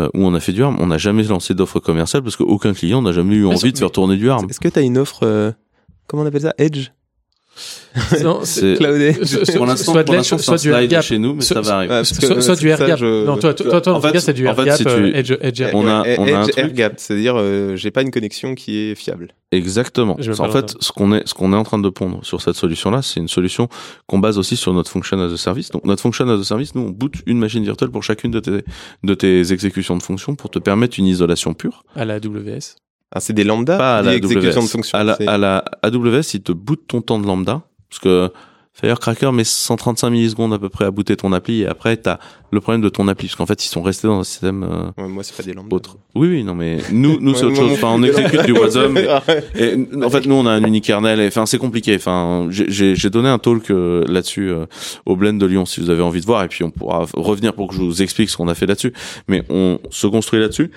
euh, 0.00 0.08
où 0.14 0.26
on 0.26 0.34
a 0.34 0.40
fait 0.40 0.50
du 0.52 0.64
ARM. 0.64 0.76
On 0.80 0.88
n'a 0.88 0.98
jamais 0.98 1.22
lancé 1.22 1.54
d'offre 1.54 1.78
commerciale 1.78 2.22
parce 2.24 2.34
qu'aucun 2.34 2.72
client 2.74 3.00
n'a 3.00 3.12
jamais 3.12 3.36
eu 3.36 3.46
envie 3.46 3.72
de 3.72 3.78
faire 3.78 3.92
tourner 3.92 4.16
du 4.16 4.28
ARM. 4.28 4.46
Est-ce 4.50 4.58
que 4.58 4.66
tu 4.68 4.78
as 4.80 4.82
une 4.82 4.98
offre, 4.98 5.20
euh, 5.22 5.52
comment 6.08 6.24
on 6.24 6.26
appelle 6.26 6.40
ça, 6.40 6.54
Edge? 6.58 6.88
Non, 8.22 8.40
C'est- 8.44 8.76
Cloudé. 8.76 9.12
Pour 9.56 9.66
l'instant, 9.66 9.92
c'est 9.92 10.12
un 10.50 10.54
du 10.56 10.58
slide 10.58 11.00
chez 11.02 11.18
nous, 11.18 11.34
mais 11.34 11.42
So- 11.42 11.54
ça 11.56 11.60
va 11.60 11.74
arriver. 11.76 12.04
Soit, 12.04 12.30
euh, 12.30 12.40
soit 12.40 12.56
du 12.56 12.68
AirGap. 12.68 12.98
je- 12.98 13.26
Non, 13.26 13.36
toi, 13.36 13.52
toi, 13.52 13.80
toi, 13.80 13.92
En 13.92 13.96
en 13.96 14.00
fait, 14.00 14.08
tout 14.08 14.12
cas, 14.14 14.20
c'est 14.20 14.32
du 14.32 14.42
tu- 14.44 14.48
euh, 14.88 15.12
Edge, 15.14 15.34
Edge 15.40 15.60
Air. 15.60 15.70
On 15.74 15.86
a- 15.86 16.02
Ouais, 16.02 16.16
on 16.18 16.24
a 16.26 16.30
un 16.38 16.42
Edge 16.44 16.52
truc- 16.52 16.58
AirGap, 16.58 16.94
c'est-à-dire 16.96 17.34
euh, 17.36 17.76
j'ai 17.76 17.90
pas 17.90 18.00
une 18.02 18.10
connexion 18.10 18.54
qui 18.54 18.78
est 18.78 18.94
fiable. 18.94 19.34
Exactement. 19.52 20.16
En 20.38 20.50
fait, 20.50 20.74
ce 20.80 20.90
qu'on 20.92 21.12
est, 21.12 21.28
ce 21.28 21.34
qu'on 21.34 21.52
est 21.52 21.56
en 21.56 21.64
train 21.64 21.78
de 21.78 21.88
pondre 21.90 22.20
sur 22.24 22.40
cette 22.40 22.54
solution-là, 22.56 23.02
c'est 23.02 23.20
une 23.20 23.28
solution 23.28 23.68
qu'on 24.06 24.18
base 24.18 24.38
aussi 24.38 24.56
sur 24.56 24.72
notre 24.72 24.90
function 24.90 25.20
as 25.20 25.30
a 25.30 25.36
service. 25.36 25.68
Donc, 25.70 25.84
notre 25.84 26.00
function 26.00 26.26
as 26.30 26.40
a 26.40 26.44
service, 26.44 26.74
nous, 26.74 26.82
on 26.82 26.88
boot 26.90 27.12
une 27.26 27.38
machine 27.38 27.62
virtuelle 27.62 27.90
pour 27.90 28.02
chacune 28.02 28.30
de 28.30 28.40
tes, 28.40 28.64
de 29.04 29.14
tes 29.14 29.52
exécutions 29.52 29.96
de 29.98 30.02
fonctions 30.02 30.34
pour 30.34 30.48
te 30.50 30.58
permettre 30.58 30.98
une 30.98 31.06
isolation 31.06 31.52
pure. 31.52 31.84
à 31.94 32.06
la 32.06 32.14
AWS. 32.14 32.76
Ah, 33.14 33.20
c'est 33.20 33.32
des 33.34 33.44
lambda, 33.44 33.76
Pas 33.76 33.98
à 33.98 34.02
la 34.02 34.12
AWS. 34.12 34.20
de 34.20 34.50
fonctions. 34.52 34.98
À 34.98 35.04
la, 35.04 35.16
à 35.26 35.38
la 35.38 35.64
AWS, 35.82 36.34
il 36.34 36.42
te 36.42 36.52
boot 36.52 36.80
ton 36.88 37.00
temps 37.02 37.18
de 37.18 37.26
lambda. 37.26 37.62
Parce 37.90 38.00
que 38.00 38.30
Firecracker 38.74 39.30
met 39.32 39.44
135 39.44 40.08
millisecondes 40.08 40.54
à 40.54 40.58
peu 40.58 40.70
près 40.70 40.86
à 40.86 40.90
booter 40.90 41.14
ton 41.14 41.30
appli 41.34 41.60
et 41.60 41.66
après, 41.66 41.94
t'as 41.98 42.16
le 42.52 42.58
problème 42.62 42.80
de 42.80 42.88
ton 42.88 43.06
appli. 43.06 43.26
Parce 43.28 43.36
qu'en 43.36 43.44
fait, 43.44 43.62
ils 43.66 43.68
sont 43.68 43.82
restés 43.82 44.08
dans 44.08 44.20
un 44.20 44.24
système, 44.24 44.62
euh, 44.62 45.02
Ouais, 45.02 45.08
moi, 45.08 45.22
c'est 45.22 45.36
pas 45.36 45.42
des 45.42 45.52
lambda. 45.52 45.76
autre. 45.76 45.98
Oui, 46.14 46.28
oui, 46.28 46.42
non, 46.42 46.54
mais 46.54 46.78
nous, 46.90 47.20
nous, 47.20 47.34
c'est 47.34 47.44
autre 47.44 47.56
chose. 47.56 47.72
Enfin, 47.72 47.88
on 47.90 48.02
exécute 48.02 48.46
du 48.46 48.52
Wasm. 48.52 48.96
Et, 49.56 49.76
en 50.02 50.08
fait, 50.08 50.24
nous, 50.24 50.36
on 50.36 50.46
a 50.46 50.52
un 50.52 50.64
unikernel. 50.64 51.20
Et, 51.20 51.26
enfin, 51.26 51.44
c'est 51.44 51.58
compliqué. 51.58 51.94
Enfin, 51.96 52.46
j'ai 52.50 53.10
donné 53.10 53.28
un 53.28 53.38
talk 53.38 53.70
euh, 53.70 54.06
là-dessus 54.08 54.48
euh, 54.48 54.64
au 55.04 55.16
Blend 55.16 55.34
de 55.34 55.44
Lyon, 55.44 55.66
si 55.66 55.80
vous 55.80 55.90
avez 55.90 56.02
envie 56.02 56.22
de 56.22 56.26
voir. 56.26 56.42
Et 56.42 56.48
puis, 56.48 56.64
on 56.64 56.70
pourra 56.70 57.04
revenir 57.12 57.52
pour 57.52 57.68
que 57.68 57.74
je 57.74 57.80
vous 57.82 58.00
explique 58.00 58.30
ce 58.30 58.38
qu'on 58.38 58.48
a 58.48 58.54
fait 58.54 58.64
là-dessus. 58.66 58.94
Mais 59.28 59.44
on 59.50 59.80
se 59.90 60.06
construit 60.06 60.40
là-dessus. 60.40 60.70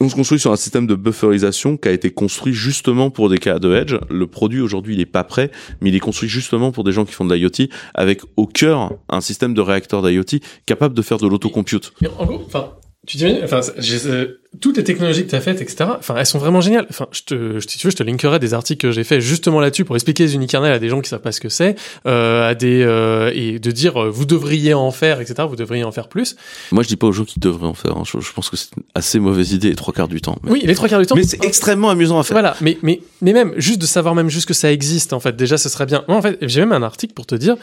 On 0.00 0.08
se 0.08 0.14
construit 0.14 0.38
sur 0.38 0.52
un 0.52 0.56
système 0.56 0.86
de 0.86 0.94
bufferisation 0.94 1.76
qui 1.76 1.88
a 1.88 1.90
été 1.90 2.12
construit 2.12 2.52
justement 2.52 3.10
pour 3.10 3.28
des 3.28 3.38
cas 3.38 3.58
de 3.58 3.74
edge. 3.74 3.96
Le 4.10 4.28
produit 4.28 4.60
aujourd'hui, 4.60 4.94
il 4.94 5.00
est 5.00 5.06
pas 5.06 5.24
prêt, 5.24 5.50
mais 5.80 5.88
il 5.88 5.96
est 5.96 6.00
construit 6.00 6.28
justement 6.28 6.70
pour 6.70 6.84
des 6.84 6.92
gens 6.92 7.04
qui 7.04 7.12
font 7.14 7.24
de 7.24 7.34
l'IoT, 7.34 7.66
avec 7.94 8.20
au 8.36 8.46
cœur 8.46 8.92
un 9.08 9.20
système 9.20 9.54
de 9.54 9.60
réacteur 9.60 10.00
d'IoT 10.02 10.38
capable 10.66 10.94
de 10.94 11.02
faire 11.02 11.18
de 11.18 11.26
l'autocompute. 11.26 11.92
En 12.16 12.26
gros, 12.26 12.40
enfin, 12.46 12.74
tu 13.08 13.16
dis, 13.16 13.26
enfin, 13.42 13.58
j'ai- 13.78 14.06
euh, 14.06 14.40
toutes 14.60 14.78
les 14.78 14.84
technologies 14.84 15.24
que 15.24 15.30
tu 15.30 15.34
as 15.36 15.40
faites, 15.42 15.60
etc., 15.60 15.90
enfin, 15.98 16.16
elles 16.16 16.24
sont 16.26 16.38
vraiment 16.38 16.60
géniales. 16.62 16.86
Enfin, 16.88 17.06
je 17.12 17.20
te, 17.22 17.60
je- 17.60 17.68
si 17.68 17.78
tu 17.78 17.86
veux, 17.86 17.90
je 17.90 17.96
te 17.96 18.02
linkerai 18.02 18.38
des 18.38 18.54
articles 18.54 18.80
que 18.80 18.90
j'ai 18.92 19.04
fait 19.04 19.20
justement 19.20 19.60
là-dessus 19.60 19.84
pour 19.84 19.94
expliquer 19.94 20.24
les 20.24 20.34
unikernels 20.34 20.72
à 20.72 20.78
des 20.78 20.88
gens 20.88 21.00
qui 21.02 21.08
savent 21.10 21.20
pas 21.20 21.32
ce 21.32 21.40
que 21.40 21.50
c'est, 21.50 21.76
euh, 22.06 22.48
à 22.48 22.54
des, 22.54 22.82
euh, 22.82 23.30
et 23.34 23.58
de 23.58 23.70
dire, 23.70 24.02
euh, 24.02 24.10
vous 24.10 24.24
devriez 24.24 24.72
en 24.74 24.90
faire, 24.90 25.20
etc., 25.20 25.46
vous 25.48 25.54
devriez 25.56 25.84
en 25.84 25.92
faire 25.92 26.08
plus. 26.08 26.34
Moi, 26.72 26.82
je 26.82 26.88
dis 26.88 26.96
pas 26.96 27.06
aux 27.06 27.12
gens 27.12 27.24
qu'ils 27.24 27.40
devraient 27.42 27.66
en 27.66 27.74
faire. 27.74 27.96
hein. 27.96 28.04
Je, 28.06 28.18
je 28.20 28.32
pense 28.32 28.48
que 28.48 28.56
c'est 28.56 28.70
une 28.76 28.82
assez 28.94 29.20
mauvaise 29.20 29.52
idée 29.52 29.68
les 29.68 29.76
trois 29.76 29.92
quarts 29.92 30.08
du 30.08 30.20
temps. 30.22 30.38
Mais, 30.42 30.50
Oui, 30.50 30.62
les 30.64 30.74
trois 30.74 30.88
quarts 30.88 31.00
du 31.00 31.06
temps. 31.06 31.14
mais 31.14 31.24
c'est 31.24 31.44
extrêmement 31.44 31.90
amusant 31.90 32.18
à 32.18 32.22
faire. 32.22 32.34
Voilà, 32.34 32.56
mais, 32.62 32.78
mais, 32.82 33.00
mais 33.20 33.34
même, 33.34 33.52
juste 33.58 33.80
de 33.80 33.86
savoir 33.86 34.14
même 34.14 34.30
juste 34.30 34.48
que 34.48 34.54
ça 34.54 34.72
existe, 34.72 35.12
en 35.12 35.20
fait, 35.20 35.36
déjà, 35.36 35.58
ce 35.58 35.68
serait 35.68 35.86
bien. 35.86 36.04
Moi, 36.08 36.16
en 36.16 36.22
fait, 36.22 36.38
j'ai 36.42 36.60
même 36.60 36.72
un 36.72 36.82
article 36.82 37.12
pour 37.12 37.26
te 37.26 37.34
dire, 37.34 37.56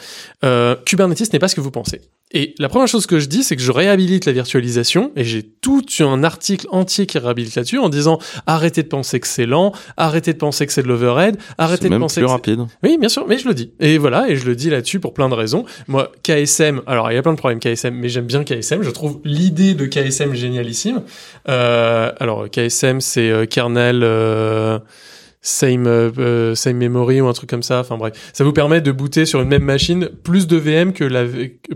euh, 0.44 0.76
Kubernetes 0.86 1.32
n'est 1.32 1.38
pas 1.40 1.48
ce 1.48 1.56
que 1.56 1.60
vous 1.60 1.70
pensez. 1.72 2.00
Et 2.32 2.54
la 2.58 2.68
première 2.68 2.88
chose 2.88 3.06
que 3.06 3.20
je 3.20 3.26
dis, 3.26 3.44
c'est 3.44 3.54
que 3.54 3.62
je 3.62 3.70
réhabilite 3.70 4.24
la 4.24 4.32
virtualisation, 4.32 5.12
et 5.14 5.22
j'ai 5.24 5.42
tout 5.44 5.82
un 6.00 6.24
article 6.24 6.66
entier 6.76 7.06
qui 7.06 7.18
réhabilite 7.18 7.54
là-dessus, 7.56 7.78
en 7.78 7.88
disant, 7.88 8.18
arrêtez 8.46 8.82
de 8.82 8.88
penser 8.88 9.18
que 9.20 9.26
c'est 9.26 9.46
lent, 9.46 9.72
arrêtez 9.96 10.32
de 10.32 10.38
penser 10.38 10.66
que 10.66 10.72
c'est 10.72 10.82
de 10.82 10.88
l'overhead, 10.88 11.36
arrêtez 11.58 11.84
de 11.86 11.90
même 11.90 12.00
penser 12.00 12.20
plus 12.20 12.26
que 12.26 12.28
c'est- 12.28 12.32
rapide. 12.32 12.60
oui, 12.82 12.96
bien 12.98 13.08
sûr, 13.08 13.26
mais 13.28 13.38
je 13.38 13.48
le 13.48 13.54
dis. 13.54 13.72
Et 13.80 13.98
voilà, 13.98 14.28
et 14.28 14.36
je 14.36 14.46
le 14.46 14.54
dis 14.54 14.70
là-dessus 14.70 15.00
pour 15.00 15.12
plein 15.14 15.28
de 15.28 15.34
raisons. 15.34 15.64
Moi, 15.88 16.12
KSM, 16.22 16.82
alors 16.86 17.10
il 17.10 17.14
y 17.14 17.18
a 17.18 17.22
plein 17.22 17.32
de 17.32 17.38
problèmes 17.38 17.58
KSM, 17.60 17.94
mais 17.94 18.08
j'aime 18.08 18.26
bien 18.26 18.44
KSM. 18.44 18.82
Je 18.82 18.90
trouve 18.90 19.20
l'idée 19.24 19.74
de 19.74 19.86
KSM 19.86 20.34
génialissime. 20.34 21.02
Euh, 21.48 22.12
alors 22.20 22.48
KSM, 22.50 23.00
c'est 23.00 23.30
euh, 23.30 23.46
kernel, 23.46 24.00
euh, 24.02 24.78
same 25.48 25.86
euh, 25.86 26.10
euh, 26.18 26.54
same 26.56 26.76
memory 26.76 27.20
ou 27.20 27.28
un 27.28 27.32
truc 27.32 27.48
comme 27.48 27.62
ça. 27.62 27.78
Enfin 27.80 27.96
bref, 27.96 28.30
ça 28.32 28.42
vous 28.42 28.52
permet 28.52 28.80
de 28.80 28.90
booter 28.90 29.24
sur 29.26 29.40
une 29.40 29.48
même 29.48 29.62
machine 29.62 30.08
plus 30.24 30.46
de 30.48 30.56
VM 30.56 30.92
que 30.92 31.04
la 31.04 31.24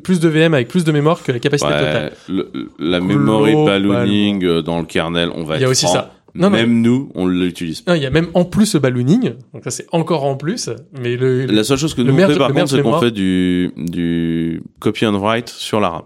plus 0.03 0.19
de 0.19 0.29
VM 0.29 0.55
avec 0.55 0.67
plus 0.69 0.83
de 0.85 0.91
mémoire 0.91 1.23
que 1.23 1.31
la 1.31 1.39
capacité 1.39 1.71
Ouais, 1.71 1.79
totale. 1.79 2.13
le- 2.29 2.51
la 2.81 2.99
memory 3.01 3.55
ballooning 3.65 4.45
euh, 4.45 4.63
dans 4.63 4.81
le 4.81 4.85
kernel, 4.87 5.31
on 5.35 5.45
va 5.45 5.57
Il 5.57 5.63
y 5.63 5.65
a 5.65 5.69
aussi 5.69 5.85
franc, 5.87 5.95
ça. 5.95 6.15
Non, 6.35 6.49
non. 6.51 6.57
même 6.57 6.81
nous, 6.81 7.11
on 7.15 7.27
l'utilise. 7.27 7.83
Il 7.89 7.97
y 8.03 8.07
a 8.07 8.11
même 8.11 8.29
en 8.35 8.45
plus 8.45 8.75
le 8.75 8.81
ballooning, 8.81 9.33
donc 9.55 9.65
ça 9.65 9.71
c'est 9.71 9.87
encore 9.93 10.25
en 10.25 10.37
plus. 10.37 10.69
Mais 11.01 11.17
le 11.17 11.47
La 11.47 11.65
seule 11.65 11.79
chose 11.79 11.95
que 11.95 12.03
nous 12.03 12.13
on 12.13 12.17
fait 12.29 12.37
par 12.39 12.53
contre, 12.53 12.69
c'est 12.71 12.83
qu'on 12.83 13.01
fait 13.01 13.11
du, 13.13 13.73
du 13.77 14.63
copy 14.81 15.07
and 15.07 15.19
write 15.21 15.49
sur 15.49 15.81
la 15.81 15.89
RAM. 15.91 16.03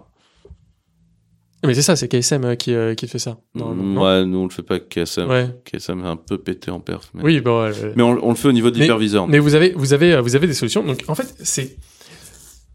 Mais 1.65 1.73
c'est 1.73 1.81
ça, 1.81 1.95
c'est 1.95 2.07
KSM 2.07 2.43
euh, 2.45 2.55
qui 2.55 2.73
euh, 2.73 2.93
qui 2.95 3.07
fait 3.07 3.19
ça. 3.19 3.37
non 3.55 3.73
ouais, 4.01 4.25
nous 4.25 4.39
on 4.39 4.43
le 4.45 4.49
fait 4.49 4.61
pas 4.63 4.75
avec 4.75 4.89
KSM. 4.89 5.29
Ouais. 5.29 5.47
KSM 5.65 5.99
est 6.03 6.07
un 6.07 6.15
peu 6.17 6.37
pété 6.37 6.71
en 6.71 6.79
perf. 6.79 7.09
Mais, 7.13 7.23
Oui, 7.23 7.41
bon. 7.41 7.61
euh, 7.61 7.71
mais 7.95 8.03
on, 8.03 8.17
on 8.23 8.29
le 8.29 8.35
fait 8.35 8.47
au 8.47 8.53
niveau 8.53 8.71
de 8.71 8.79
l'hyperviseur. 8.79 9.27
Mais 9.27 9.39
vous 9.39 9.55
avez, 9.55 9.73
vous 9.75 9.93
avez, 9.93 10.13
euh, 10.13 10.21
vous 10.21 10.35
avez 10.35 10.47
des 10.47 10.53
solutions. 10.53 10.83
Donc, 10.83 11.03
en 11.07 11.15
fait, 11.15 11.33
c'est, 11.43 11.77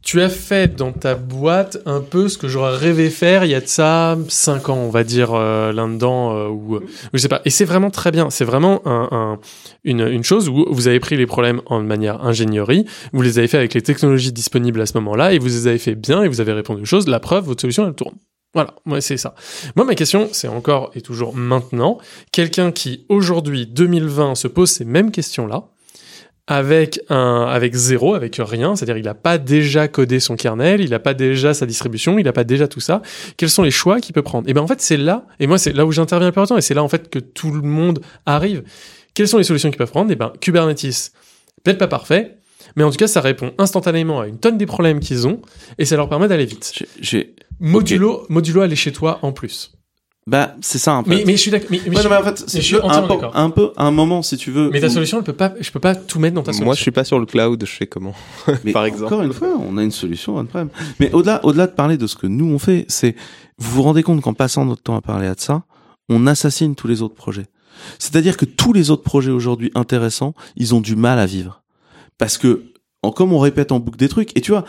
tu 0.03 0.23
as 0.23 0.31
fait 0.31 0.75
dans 0.77 0.93
ta 0.93 1.15
boîte 1.15 1.77
un 1.85 2.01
peu 2.01 2.29
ce 2.31 2.39
que 2.39 2.49
j'aurais 2.49 2.75
rêvé 2.75 3.11
faire 3.11 3.45
il 3.45 3.51
y 3.51 3.55
a 3.55 3.61
de 3.61 3.67
ça 3.67 4.17
cinq 4.29 4.71
ans, 4.71 4.79
on 4.79 4.89
va 4.89 5.05
dire, 5.05 5.33
euh, 5.35 5.73
là-dedans, 5.73 6.35
euh, 6.35 6.49
ou, 6.49 6.77
ou 6.77 6.81
je 7.13 7.19
sais 7.19 7.29
pas. 7.29 7.43
Et 7.45 7.51
c'est 7.51 7.67
vraiment 7.67 7.91
très 7.91 8.11
bien. 8.11 8.31
C'est 8.31 8.47
vraiment 8.47 8.81
un, 8.89 9.09
un- 9.13 9.39
une, 9.85 10.01
une 10.01 10.25
chose 10.25 10.49
où 10.49 10.65
vous 10.71 10.89
avez 10.89 11.01
pris 11.01 11.19
les 11.19 11.27
problèmes 11.27 11.61
en 11.67 11.83
manière 11.83 12.25
ingénierie, 12.25 12.87
vous 13.13 13.21
les 13.21 13.39
avez 13.39 13.47
fait 13.47 13.59
avec 13.59 13.75
les 13.75 13.83
technologies 13.83 14.33
disponibles 14.33 14.81
à 14.81 14.87
ce 14.87 14.95
moment-là, 14.95 15.35
et 15.35 15.39
vous 15.39 15.47
les 15.49 15.67
avez 15.67 15.79
fait 15.79 15.95
bien, 15.95 16.23
et 16.23 16.29
vous 16.29 16.41
avez 16.41 16.53
répondu 16.55 16.81
aux 16.83 16.87
choses. 16.87 17.07
La 17.07 17.21
preuve, 17.21 17.45
votre 17.45 17.61
solution, 17.61 17.87
elle 17.87 17.95
tourne. 17.95 18.17
Voilà, 18.53 18.75
moi 18.85 19.01
c'est 19.01 19.17
ça. 19.17 19.35
Moi 19.77 19.85
ma 19.85 19.95
question, 19.95 20.29
c'est 20.33 20.49
encore 20.49 20.91
et 20.95 21.03
toujours 21.03 21.37
maintenant, 21.37 21.99
quelqu'un 22.33 22.73
qui 22.73 23.07
aujourd'hui 23.09 23.67
2020 23.67 24.35
se 24.35 24.49
pose 24.49 24.71
ces 24.71 24.85
mêmes 24.85 25.13
questions-là, 25.13 25.69
avec 26.49 26.99
un 27.11 27.47
avec 27.49 27.75
zéro, 27.75 28.15
avec 28.15 28.41
rien, 28.41 28.75
c'est-à-dire 28.75 28.97
il 28.97 29.05
n'a 29.05 29.15
pas 29.15 29.39
déjà 29.39 29.87
codé 29.87 30.19
son 30.19 30.35
kernel, 30.35 30.81
il 30.81 30.91
n'a 30.91 30.99
pas 30.99 31.15
déjà 31.15 31.55
sa 31.55 31.65
distribution, 31.65 32.19
il 32.19 32.25
n'a 32.25 32.33
pas 32.33 32.43
déjà 32.43 32.67
tout 32.67 32.81
ça. 32.81 33.03
Quels 33.37 33.51
sont 33.51 33.63
les 33.63 33.71
choix 33.71 34.01
qu'il 34.01 34.15
peut 34.15 34.23
prendre? 34.23 34.49
Et 34.49 34.53
ben 34.53 34.63
en 34.63 34.67
fait 34.67 34.81
c'est 34.81 34.97
là, 34.97 35.27
et 35.39 35.47
moi 35.47 35.59
c'est 35.59 35.73
là 35.73 35.87
où 35.87 35.93
j'interviens 35.93 36.33
plus 36.33 36.41
longtemps, 36.41 36.57
et 36.57 36.61
c'est 36.61 36.75
là 36.75 36.83
en 36.83 36.89
fait 36.89 37.09
que 37.09 37.21
tout 37.21 37.53
le 37.53 37.63
monde 37.63 38.01
arrive. 38.27 38.65
Quelles 39.15 39.29
sont 39.29 39.39
les 39.39 39.45
solutions 39.45 39.71
qu'ils 39.71 39.79
peuvent 39.79 39.93
prendre? 39.93 40.11
Et 40.11 40.17
ben 40.17 40.33
Kubernetes, 40.41 41.13
peut-être 41.63 41.79
pas 41.79 41.87
parfait, 41.87 42.39
mais 42.75 42.83
en 42.83 42.91
tout 42.91 42.97
cas 42.97 43.07
ça 43.07 43.21
répond 43.21 43.53
instantanément 43.59 44.21
à 44.21 44.27
une 44.27 44.39
tonne 44.39 44.59
des 44.59 44.67
problèmes 44.67 44.99
qu'ils 44.99 45.29
ont, 45.29 45.41
et 45.79 45.85
ça 45.85 45.95
leur 45.95 46.09
permet 46.09 46.27
d'aller 46.27 46.47
vite. 46.47 46.85
Modulo, 47.61 48.27
modulo 48.29 48.63
aller 48.63 48.77
chez 48.77 48.93
toi 48.93 49.19
en 49.23 49.33
plus. 49.33 49.73
Bah, 50.27 50.55
c'est 50.61 50.79
ça 50.79 50.93
un 50.95 51.03
peu. 51.03 51.11
Mais, 51.11 51.25
mais 51.27 51.33
je 51.33 51.39
suis 51.41 51.51
d'accord. 51.51 51.69
Mais, 51.71 51.81
mais 51.87 51.97
Ouais, 51.97 52.03
je 52.03 52.09
mais 52.09 52.17
en 52.17 52.23
fait, 52.23 52.49
si 52.49 52.75
veux, 52.75 52.85
un, 52.85 53.03
peu, 53.03 53.15
un 53.35 53.51
peu, 53.51 53.73
un 53.77 53.91
moment, 53.91 54.23
si 54.23 54.37
tu 54.37 54.51
veux. 54.51 54.71
Mais 54.71 54.81
ta 54.81 54.87
où- 54.87 54.91
solution, 54.91 55.19
elle 55.19 55.25
peut 55.25 55.33
pas, 55.33 55.55
je 55.59 55.71
peux 55.71 55.81
pas 55.81 55.95
tout 55.95 56.19
mettre 56.21 56.35
dans 56.35 56.43
ta 56.43 56.53
solution. 56.53 56.65
Moi, 56.67 56.75
je 56.75 56.83
suis 56.83 56.91
pas 56.91 57.05
sur 57.05 57.19
le 57.19 57.27
cloud, 57.27 57.65
je 57.67 57.77
sais 57.79 57.87
comment. 57.87 58.15
Mais 58.65 58.73
Par 58.73 58.85
exemple. 58.85 59.07
Encore 59.15 59.23
une 59.23 59.33
fois, 59.33 59.55
on 59.59 59.77
a 59.79 59.83
une 59.83 59.91
solution 59.91 60.37
on-prem. 60.37 60.69
Mais 61.01 61.11
au-delà, 61.13 61.45
au-delà 61.45 61.67
de 61.67 61.73
parler 61.73 61.97
de 61.97 62.07
ce 62.07 62.17
que 62.17 62.27
nous 62.27 62.47
on 62.47 62.59
fait, 62.59 62.85
c'est, 62.89 63.17
vous 63.59 63.71
vous 63.77 63.83
rendez 63.83 64.03
compte 64.03 64.21
qu'en 64.21 64.35
passant 64.35 64.65
notre 64.65 64.83
temps 64.83 64.97
à 64.97 65.01
parler 65.01 65.27
de 65.29 65.41
ça, 65.41 65.65
on 66.09 66.27
assassine 66.27 66.75
tous 66.75 66.87
les 66.87 67.03
autres 67.03 67.15
projets. 67.15 67.47
C'est-à-dire 67.99 68.37
que 68.37 68.45
tous 68.45 68.73
les 68.73 68.91
autres 68.91 69.03
projets 69.03 69.31
aujourd'hui 69.33 69.73
intéressants, 69.75 70.35
ils 70.57 70.75
ont 70.75 70.81
du 70.81 70.97
mal 70.97 71.19
à 71.19 71.27
vivre. 71.27 71.63
Parce 72.19 72.37
que, 72.37 72.65
en, 73.03 73.11
comme 73.11 73.33
on 73.33 73.39
répète 73.39 73.73
en 73.73 73.81
boucle 73.81 73.97
des 73.99 74.09
trucs, 74.09 74.37
et 74.37 74.43
tu 74.43 74.51
vois, 74.53 74.65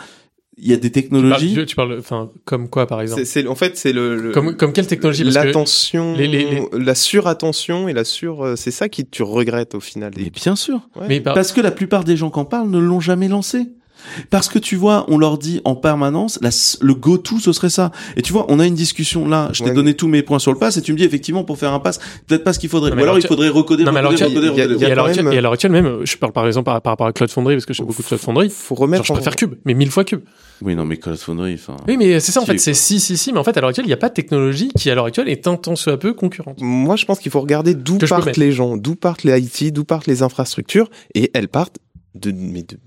il 0.58 0.68
y 0.68 0.72
a 0.72 0.76
des 0.76 0.90
technologies. 0.92 1.56
tu- 1.66 1.74
parles, 1.76 1.96
enfin, 1.98 2.30
comme 2.44 2.68
quoi, 2.68 2.86
par 2.86 3.00
exemple? 3.00 3.24
C'est, 3.24 3.42
c'est- 3.42 3.48
en 3.48 3.54
fait, 3.54 3.76
c'est 3.76 3.92
le, 3.92 4.16
le- 4.16 4.32
Comme, 4.32 4.56
comme 4.56 4.72
quelle 4.72 4.86
technologie? 4.86 5.24
L'attention, 5.24 6.14
les- 6.14 6.28
les- 6.28 6.44
les- 6.44 6.62
la 6.84 6.94
surattention 6.94 7.88
et 7.88 7.92
la 7.92 8.04
sur, 8.04 8.44
euh, 8.44 8.56
c'est 8.56 8.70
ça 8.70 8.88
qui 8.88 9.06
tu 9.06 9.22
regrettes 9.22 9.74
au 9.74 9.80
final. 9.80 10.12
Mais 10.16 10.30
bien 10.30 10.56
sûr. 10.56 10.88
Ouais. 10.96 11.06
Mais 11.08 11.20
par- 11.20 11.34
Parce 11.34 11.52
que 11.52 11.60
la 11.60 11.70
plupart 11.70 12.04
des 12.04 12.16
gens 12.16 12.30
qui 12.30 12.38
en 12.38 12.44
parlent 12.44 12.70
ne 12.70 12.78
l'ont 12.78 13.00
jamais 13.00 13.28
lancé. 13.28 13.68
Parce 14.30 14.48
que 14.48 14.58
tu 14.58 14.76
vois, 14.76 15.04
on 15.08 15.18
leur 15.18 15.38
dit 15.38 15.60
en 15.64 15.74
permanence, 15.74 16.38
la 16.42 16.50
le 16.80 16.94
go-to, 16.94 17.38
ce 17.38 17.52
serait 17.52 17.70
ça. 17.70 17.90
Et 18.16 18.22
tu 18.22 18.32
vois, 18.32 18.46
on 18.48 18.58
a 18.60 18.66
une 18.66 18.74
discussion 18.74 19.28
là, 19.28 19.48
je 19.52 19.62
t'ai 19.62 19.70
Ouais, 19.70 19.74
donné 19.74 19.94
tous 19.94 20.08
mes 20.08 20.22
points 20.22 20.38
sur 20.38 20.52
le 20.52 20.58
pass, 20.58 20.76
et 20.76 20.82
tu 20.82 20.92
me 20.92 20.98
dis 20.98 21.04
effectivement, 21.04 21.44
pour 21.44 21.58
faire 21.58 21.72
un 21.72 21.80
pass, 21.80 21.98
peut-être 22.26 22.44
pas 22.44 22.52
ce 22.52 22.58
qu'il 22.58 22.68
faudrait. 22.68 22.90
Non, 22.90 22.94
Ou 22.94 22.96
mais 22.96 23.02
alors 23.02 23.14
alors 23.14 23.24
il 23.24 23.28
faudrait 23.28 23.48
recoder, 23.48 23.84
Non, 23.84 23.92
mais 23.92 23.98
alors, 24.00 24.12
recoder, 24.12 24.24
recoder, 24.26 24.46
il 24.48 24.56
y 24.56 24.60
a- 24.60 24.64
recoder. 24.64 24.84
et, 24.84 25.38
à 25.38 25.40
l'heure 25.40 25.52
actuelle, 25.52 25.72
même- 25.72 26.00
je 26.04 26.16
parle 26.16 26.32
par 26.32 26.46
exemple 26.46 26.66
par, 26.66 26.80
par 26.82 26.92
rapport 26.92 27.06
à 27.06 27.12
Cloud 27.12 27.30
Foundry, 27.30 27.54
parce 27.54 27.66
que 27.66 27.72
je 27.74 27.78
fais 27.78 27.86
beaucoup 27.86 28.02
de 28.02 28.06
Cloud 28.06 28.20
Foundry. 28.20 28.50
Faut 28.50 28.74
remettre 28.74 29.04
Genre, 29.04 29.06
je 29.06 29.12
en- 29.12 29.16
préfère 29.22 29.36
Cube, 29.36 29.54
mais 29.64 29.74
mille 29.74 29.90
fois 29.90 30.04
Cube. 30.04 30.20
Oui, 30.62 30.76
non, 30.76 30.84
mais 30.84 30.96
Cloud 30.96 31.16
Foundry, 31.16 31.54
enfin. 31.54 31.76
Oui, 31.88 31.96
mais 31.96 32.20
c'est 32.20 32.30
ça 32.32 32.40
en 32.40 32.46
fait, 32.46 32.58
c'est 32.58 32.74
si, 32.74 33.00
si, 33.00 33.16
si, 33.16 33.32
mais 33.32 33.38
en 33.38 33.44
fait, 33.44 33.56
à 33.56 33.60
l'heure 33.60 33.70
actuelle, 33.70 33.86
il 33.86 33.88
n'y 33.88 33.92
a 33.94 33.96
pas 33.98 34.08
de 34.08 34.14
technologie 34.14 34.70
qui, 34.76 34.90
à 34.90 34.94
l'heure 34.94 35.06
actuelle, 35.06 35.28
est 35.28 35.46
un 35.48 35.56
tant 35.56 35.74
soit 35.76 35.98
peu 35.98 36.12
concurrente. 36.14 36.58
Moi, 36.60 36.96
je 36.96 37.04
pense 37.04 37.18
qu'il 37.18 37.32
faut 37.32 37.40
regarder 37.40 37.74
d'où 37.74 37.98
partent 37.98 38.36
les 38.36 38.52
gens, 38.52 38.76
d'où 38.76 38.94
partent 38.94 39.24
les 39.24 39.40
IT, 39.40 39.72
d'où 39.72 39.84
partent 39.84 40.06
les 40.06 40.22
infrastructures, 40.22 40.88
et 41.14 41.30
elles 41.34 41.48
partent 41.48 41.78
de, 42.14 42.32
mais 42.32 42.62
de- 42.62 42.78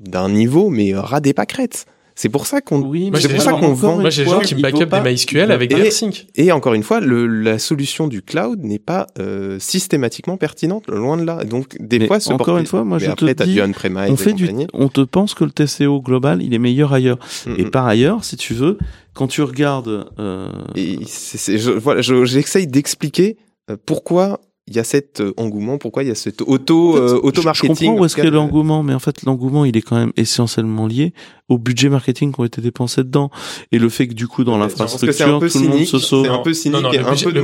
d'un 0.00 0.28
niveau, 0.28 0.68
mais 0.70 0.94
ras 0.94 1.20
des 1.20 1.32
pâquerettes. 1.34 1.86
C'est 2.14 2.28
pour 2.28 2.46
ça 2.46 2.60
qu'on, 2.60 2.82
Oui, 2.82 3.10
c'est 3.18 3.28
pour 3.30 3.40
ça 3.40 3.52
qu'on 3.52 3.72
vend. 3.72 3.96
Moi, 3.98 4.10
j'ai 4.10 4.24
des 4.24 4.30
gens 4.30 4.40
qui 4.40 4.52
me 4.54 4.58
il 4.60 4.62
back 4.62 4.72
faut 4.74 4.82
up 4.82 4.90
pas- 4.90 5.00
des 5.00 5.10
MySQL 5.12 5.50
avec 5.50 5.70
des 5.70 5.76
Et- 5.76 5.86
AirSync. 5.86 6.26
Et 6.34 6.52
encore 6.52 6.74
une 6.74 6.82
fois, 6.82 7.00
le, 7.00 7.26
la 7.26 7.58
solution 7.58 8.06
du 8.06 8.20
cloud 8.20 8.60
n'est 8.62 8.78
pas 8.78 9.06
euh, 9.18 9.58
systématiquement 9.58 10.36
pertinente, 10.36 10.88
loin 10.88 11.16
de 11.16 11.24
là. 11.24 11.42
Donc, 11.44 11.74
des 11.80 12.00
Mais 12.00 12.06
fois, 12.08 12.20
se 12.20 12.30
encore 12.30 12.58
une 12.58 12.66
fois, 12.66 12.84
moi, 12.84 12.98
je 12.98 13.06
après, 13.10 13.34
te 13.34 13.44
dis, 13.44 13.54
du 13.54 13.62
on 13.62 14.16
fait 14.18 14.34
du, 14.34 14.50
on 14.74 14.88
te 14.88 15.00
pense 15.00 15.32
que 15.32 15.44
le 15.44 15.52
TCO 15.52 16.02
global, 16.02 16.42
il 16.42 16.52
est 16.52 16.58
meilleur 16.58 16.92
ailleurs. 16.92 17.18
Mm, 17.46 17.54
Et 17.56 17.64
par 17.64 17.86
ailleurs, 17.86 18.24
si 18.24 18.36
tu 18.36 18.52
veux, 18.52 18.76
quand 19.14 19.26
tu 19.26 19.40
regardes, 19.40 20.06
euh, 20.18 20.50
Et 20.76 20.98
c'est- 21.06 21.38
c'est- 21.38 21.56
je- 21.58 21.70
voilà, 21.70 22.02
je- 22.02 22.26
j'essaye 22.26 22.66
d'expliquer 22.66 23.38
euh, 23.70 23.76
pourquoi 23.86 24.38
il 24.72 24.76
y 24.76 24.80
a 24.80 24.84
cet 24.84 25.20
euh, 25.20 25.34
engouement, 25.36 25.76
pourquoi 25.76 26.02
il 26.02 26.08
y 26.08 26.10
a 26.10 26.14
cet 26.14 26.40
auto, 26.40 26.90
En 26.90 26.94
fait, 26.94 27.00
euh, 27.00 27.08
Je 27.08 27.14
auto-marketing. 27.16 27.68
comprends 27.88 28.00
où 28.00 28.04
est-ce 28.06 28.16
qu'est 28.16 28.30
l'engouement, 28.30 28.82
mais 28.82 28.94
en 28.94 28.98
fait, 28.98 29.22
l'engouement, 29.24 29.64
il 29.66 29.76
est 29.76 29.82
quand 29.82 29.96
même 29.96 30.12
essentiellement 30.16 30.86
lié 30.86 31.12
au 31.50 31.58
budget 31.58 31.90
marketing 31.90 32.32
qui 32.32 32.40
ont 32.40 32.44
été 32.44 32.62
dépensés 32.62 33.04
dedans. 33.04 33.30
Et 33.72 33.78
le 33.78 33.88
fait 33.90 34.08
que, 34.08 34.14
du 34.14 34.26
coup, 34.26 34.42
dans 34.44 34.56
l'infrastructure, 34.56 35.36
un 35.36 35.38
peu 35.38 35.50
tout 35.50 35.58
le 35.58 35.64
monde 35.64 35.72
cynique. 35.74 35.88
se 35.88 35.98
sauve. 35.98 36.24
C'est 36.24 36.30
un 36.32 36.38
peu 36.38 36.54
cynique 36.54 36.76
Non, 36.76 36.82
non, 36.88 36.92
et 36.92 36.98
le 36.98 37.06
un 37.06 37.10
budget- 37.10 37.24
peu 37.26 37.30
le 37.32 37.40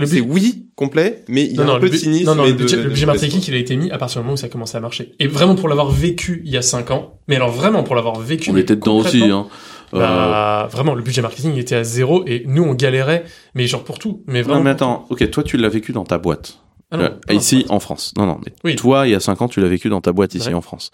le 0.00 0.06
C'est 0.06 0.20
oui, 0.20 0.66
complet, 0.74 1.22
mais 1.28 1.44
il 1.44 1.52
y 1.56 1.58
a 1.60 1.64
Non, 1.64 1.72
non, 1.72 1.76
un 1.76 1.80
peu 1.80 1.90
de 1.90 1.96
cynisme. 1.96 2.24
non, 2.26 2.34
non, 2.36 2.44
et 2.44 2.48
le 2.48 2.52
de- 2.54 2.58
budget, 2.62 2.76
de 2.78 2.82
le 2.84 2.88
budget 2.88 3.04
mauvaise 3.06 3.20
marketing, 3.22 3.44
il 3.48 3.54
a 3.54 3.58
été 3.58 3.76
mis 3.76 3.90
à 3.90 3.98
partir 3.98 4.20
du 4.20 4.24
moment 4.24 4.34
où 4.34 4.38
ça 4.38 4.46
a 4.46 4.48
commencé 4.48 4.76
à 4.76 4.80
marcher. 4.80 5.12
Et 5.20 5.26
vraiment 5.26 5.54
pour 5.54 5.68
l'avoir 5.68 5.90
vécu 5.90 6.40
il 6.46 6.50
y 6.50 6.56
a 6.56 6.62
5 6.62 6.90
ans, 6.90 7.18
mais 7.28 7.36
alors 7.36 7.50
vraiment 7.50 7.82
pour 7.82 7.94
l'avoir 7.94 8.18
vécu. 8.18 8.50
On 8.50 8.56
était 8.56 8.76
dedans 8.76 8.96
aussi, 8.98 9.22
hein. 9.24 9.46
Euh, 9.94 9.98
Bah, 9.98 10.68
vraiment, 10.72 10.94
le 10.94 11.02
budget 11.02 11.20
marketing 11.20 11.52
il 11.54 11.58
était 11.60 11.74
à 11.74 11.84
zéro 11.84 12.24
et 12.26 12.44
nous 12.46 12.62
on 12.62 12.72
galérait, 12.72 13.24
mais 13.54 13.66
genre 13.66 13.84
pour 13.84 13.98
tout. 13.98 14.22
Mais 14.26 14.40
vraiment. 14.40 14.58
non, 14.60 14.64
mais 14.64 14.70
attends, 14.70 15.04
ok, 15.10 15.28
toi, 15.30 15.42
tu 15.42 15.58
l'as 15.58 15.68
vécu 15.68 15.92
dans 15.92 16.04
ta 16.04 16.16
boîte. 16.16 16.60
Ah 16.92 16.96
non, 16.98 17.04
Euh, 17.04 17.08
non, 17.30 17.38
ici, 17.38 17.64
en 17.70 17.80
France. 17.80 18.12
Non, 18.16 18.26
non, 18.26 18.38
mais 18.44 18.52
Oui. 18.64 18.76
toi, 18.76 19.08
il 19.08 19.10
y 19.10 19.14
a 19.14 19.20
5 19.20 19.40
ans, 19.42 19.48
tu 19.48 19.60
l'as 19.60 19.68
vécu 19.68 19.88
dans 19.88 20.00
ta 20.00 20.12
boîte 20.12 20.34
ici 20.34 20.48
Ouais. 20.48 20.54
en 20.54 20.60
France. 20.60 20.90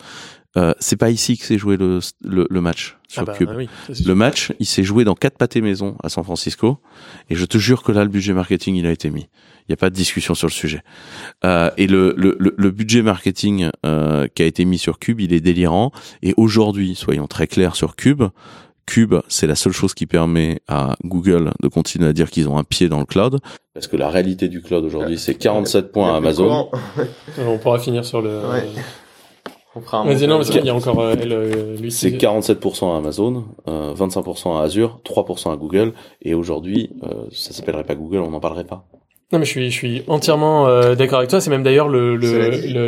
Euh, 0.57 0.73
c'est 0.81 0.97
pas 0.97 1.11
ici 1.11 1.37
que 1.37 1.45
s'est 1.45 1.59
joué 1.59 1.77
le, 1.77 2.01
le, 2.25 2.47
le 2.49 2.61
match 2.61 2.97
sur 3.07 3.23
Ah 3.23 3.25
bah, 3.27 3.35
Cube. 3.35 3.51
oui. 3.55 3.69
Le 4.07 4.15
match, 4.15 4.53
il 4.61 4.67
s'est 4.67 4.83
joué 4.83 5.05
dans 5.05 5.15
quatre 5.15 5.37
pâtés 5.37 5.61
maison 5.61 5.97
à 6.03 6.09
San 6.09 6.25
Francisco, 6.25 6.79
et 7.29 7.35
je 7.35 7.45
te 7.45 7.59
jure 7.59 7.83
que 7.83 7.93
là, 7.93 8.03
le 8.05 8.09
budget 8.11 8.33
marketing, 8.33 8.75
il 8.77 8.87
a 8.87 8.91
été 8.91 9.11
mis. 9.11 9.29
Il 9.69 9.73
n'y 9.73 9.75
a 9.75 9.77
pas 9.77 9.91
de 9.91 9.95
discussion 9.95 10.35
sur 10.35 10.47
le 10.47 10.53
sujet. 10.53 10.81
Euh, 11.45 11.71
et 11.77 11.87
le, 11.87 12.15
le, 12.17 12.35
le, 12.41 12.55
le 12.57 12.71
budget 12.71 13.03
marketing 13.03 13.69
euh, 13.85 14.27
qui 14.35 14.43
a 14.43 14.47
été 14.47 14.65
mis 14.65 14.79
sur 14.79 14.99
Cube, 14.99 15.21
il 15.21 15.35
est 15.35 15.41
délirant. 15.41 15.93
Et 16.23 16.33
aujourd'hui, 16.39 16.95
soyons 16.95 17.27
très 17.27 17.47
clairs 17.47 17.77
sur 17.77 17.95
Cube, 17.95 18.23
Cube, 18.89 19.15
c'est 19.29 19.47
la 19.47 19.55
seule 19.55 19.73
chose 19.75 19.93
qui 19.93 20.07
permet 20.07 20.61
à 20.67 20.97
Google 21.05 21.53
de 21.63 21.69
continuer 21.69 22.09
à 22.09 22.15
dire 22.15 22.31
qu'ils 22.31 22.49
ont 22.49 22.57
un 22.57 22.65
pied 22.65 22.89
dans 22.89 22.99
le 22.99 23.05
cloud. 23.05 23.39
Parce 23.75 23.87
que 23.87 23.97
la 23.99 24.09
réalité 24.09 24.49
du 24.49 24.63
cloud 24.63 24.83
aujourd'hui, 24.83 25.19
c'est 25.19 25.35
47 25.35 25.93
points 25.93 26.15
à 26.15 26.17
Amazon. 26.17 26.71
On 27.39 27.59
pourra 27.59 27.79
finir 27.79 28.05
sur 28.07 28.23
le. 28.23 28.41
Ouais. 28.51 28.65
On 29.77 29.83
fera 29.83 29.99
un 29.99 30.05
Vas-y, 30.07 30.27
non, 30.27 30.39
parce 30.39 30.49
qu'il 30.49 30.65
y 30.65 30.71
a 30.71 30.75
encore 30.75 30.99
euh, 31.01 31.15
elle, 31.21 31.33
euh, 31.33 31.77
lui. 31.77 31.93
C'est 31.93 32.13
qui- 32.13 32.25
47% 32.25 32.95
à 32.95 32.97
Amazon, 32.97 33.45
euh, 33.69 33.93
25% 33.95 34.57
à 34.59 34.63
Azure, 34.63 35.01
3% 35.05 35.53
à 35.53 35.57
Google, 35.57 35.93
et 36.23 36.33
aujourd'hui, 36.35 36.91
euh, 37.05 37.27
ça 37.31 37.53
s'appellerait 37.53 37.85
pas 37.85 37.95
Google, 37.95 38.19
on 38.21 38.31
n'en 38.31 38.41
parlerait 38.41 38.65
pas. 38.65 38.87
Non, 39.31 39.39
mais 39.39 39.45
je 39.45 39.51
suis, 39.51 39.71
je 39.71 39.77
suis 39.77 40.03
entièrement 40.07 40.69
euh, 40.69 40.95
d'accord 40.95 41.19
avec 41.19 41.29
toi. 41.29 41.39
C'est 41.43 41.51
même 41.51 41.63
d'ailleurs 41.63 41.89
le, 41.89 42.17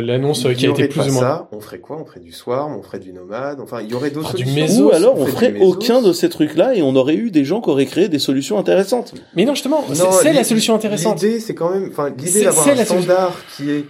l'annonce 0.01 0.47
qui 0.57 0.65
a 0.65 0.69
été 0.71 0.87
plus 0.87 0.99
pas 0.99 1.07
ou 1.07 1.11
moins. 1.11 1.21
Ça, 1.21 1.49
on 1.51 1.59
ferait 1.59 1.79
quoi? 1.79 1.97
On 2.01 2.05
ferait 2.05 2.19
du 2.19 2.31
Swarm, 2.31 2.75
on 2.75 2.81
ferait 2.81 2.97
du 2.97 3.13
Nomade, 3.13 3.59
enfin, 3.59 3.81
il 3.81 3.91
y 3.91 3.93
aurait 3.93 4.09
d'autres 4.09 4.31
Ah, 4.33 4.37
du 4.37 4.45
solutions. 4.45 4.85
Ou 4.87 4.91
alors 4.91 5.19
on 5.19 5.27
ferait 5.27 5.59
aucun 5.59 6.01
de 6.01 6.11
ces 6.13 6.29
trucs-là 6.29 6.73
et 6.73 6.81
on 6.81 6.95
aurait 6.95 7.13
eu 7.13 7.29
des 7.29 7.45
gens 7.45 7.61
qui 7.61 7.69
auraient 7.69 7.85
créé 7.85 8.09
des 8.09 8.17
solutions 8.17 8.57
intéressantes. 8.57 9.13
Mais 9.35 9.45
non, 9.45 9.53
justement, 9.53 9.83
c'est- 9.93 10.33
la 10.33 10.43
solution 10.43 10.73
intéressante. 10.73 11.21
L'idée, 11.21 11.39
c'est 11.39 11.53
quand 11.53 11.69
même, 11.69 11.89
enfin, 11.91 12.09
l'idée 12.09 12.43
d'avoir 12.45 12.63
c'est 12.65 12.71
un 12.71 12.75
la 12.75 12.85
solution. 12.85 13.03
standard 13.13 13.37
qui 13.55 13.69
est 13.69 13.85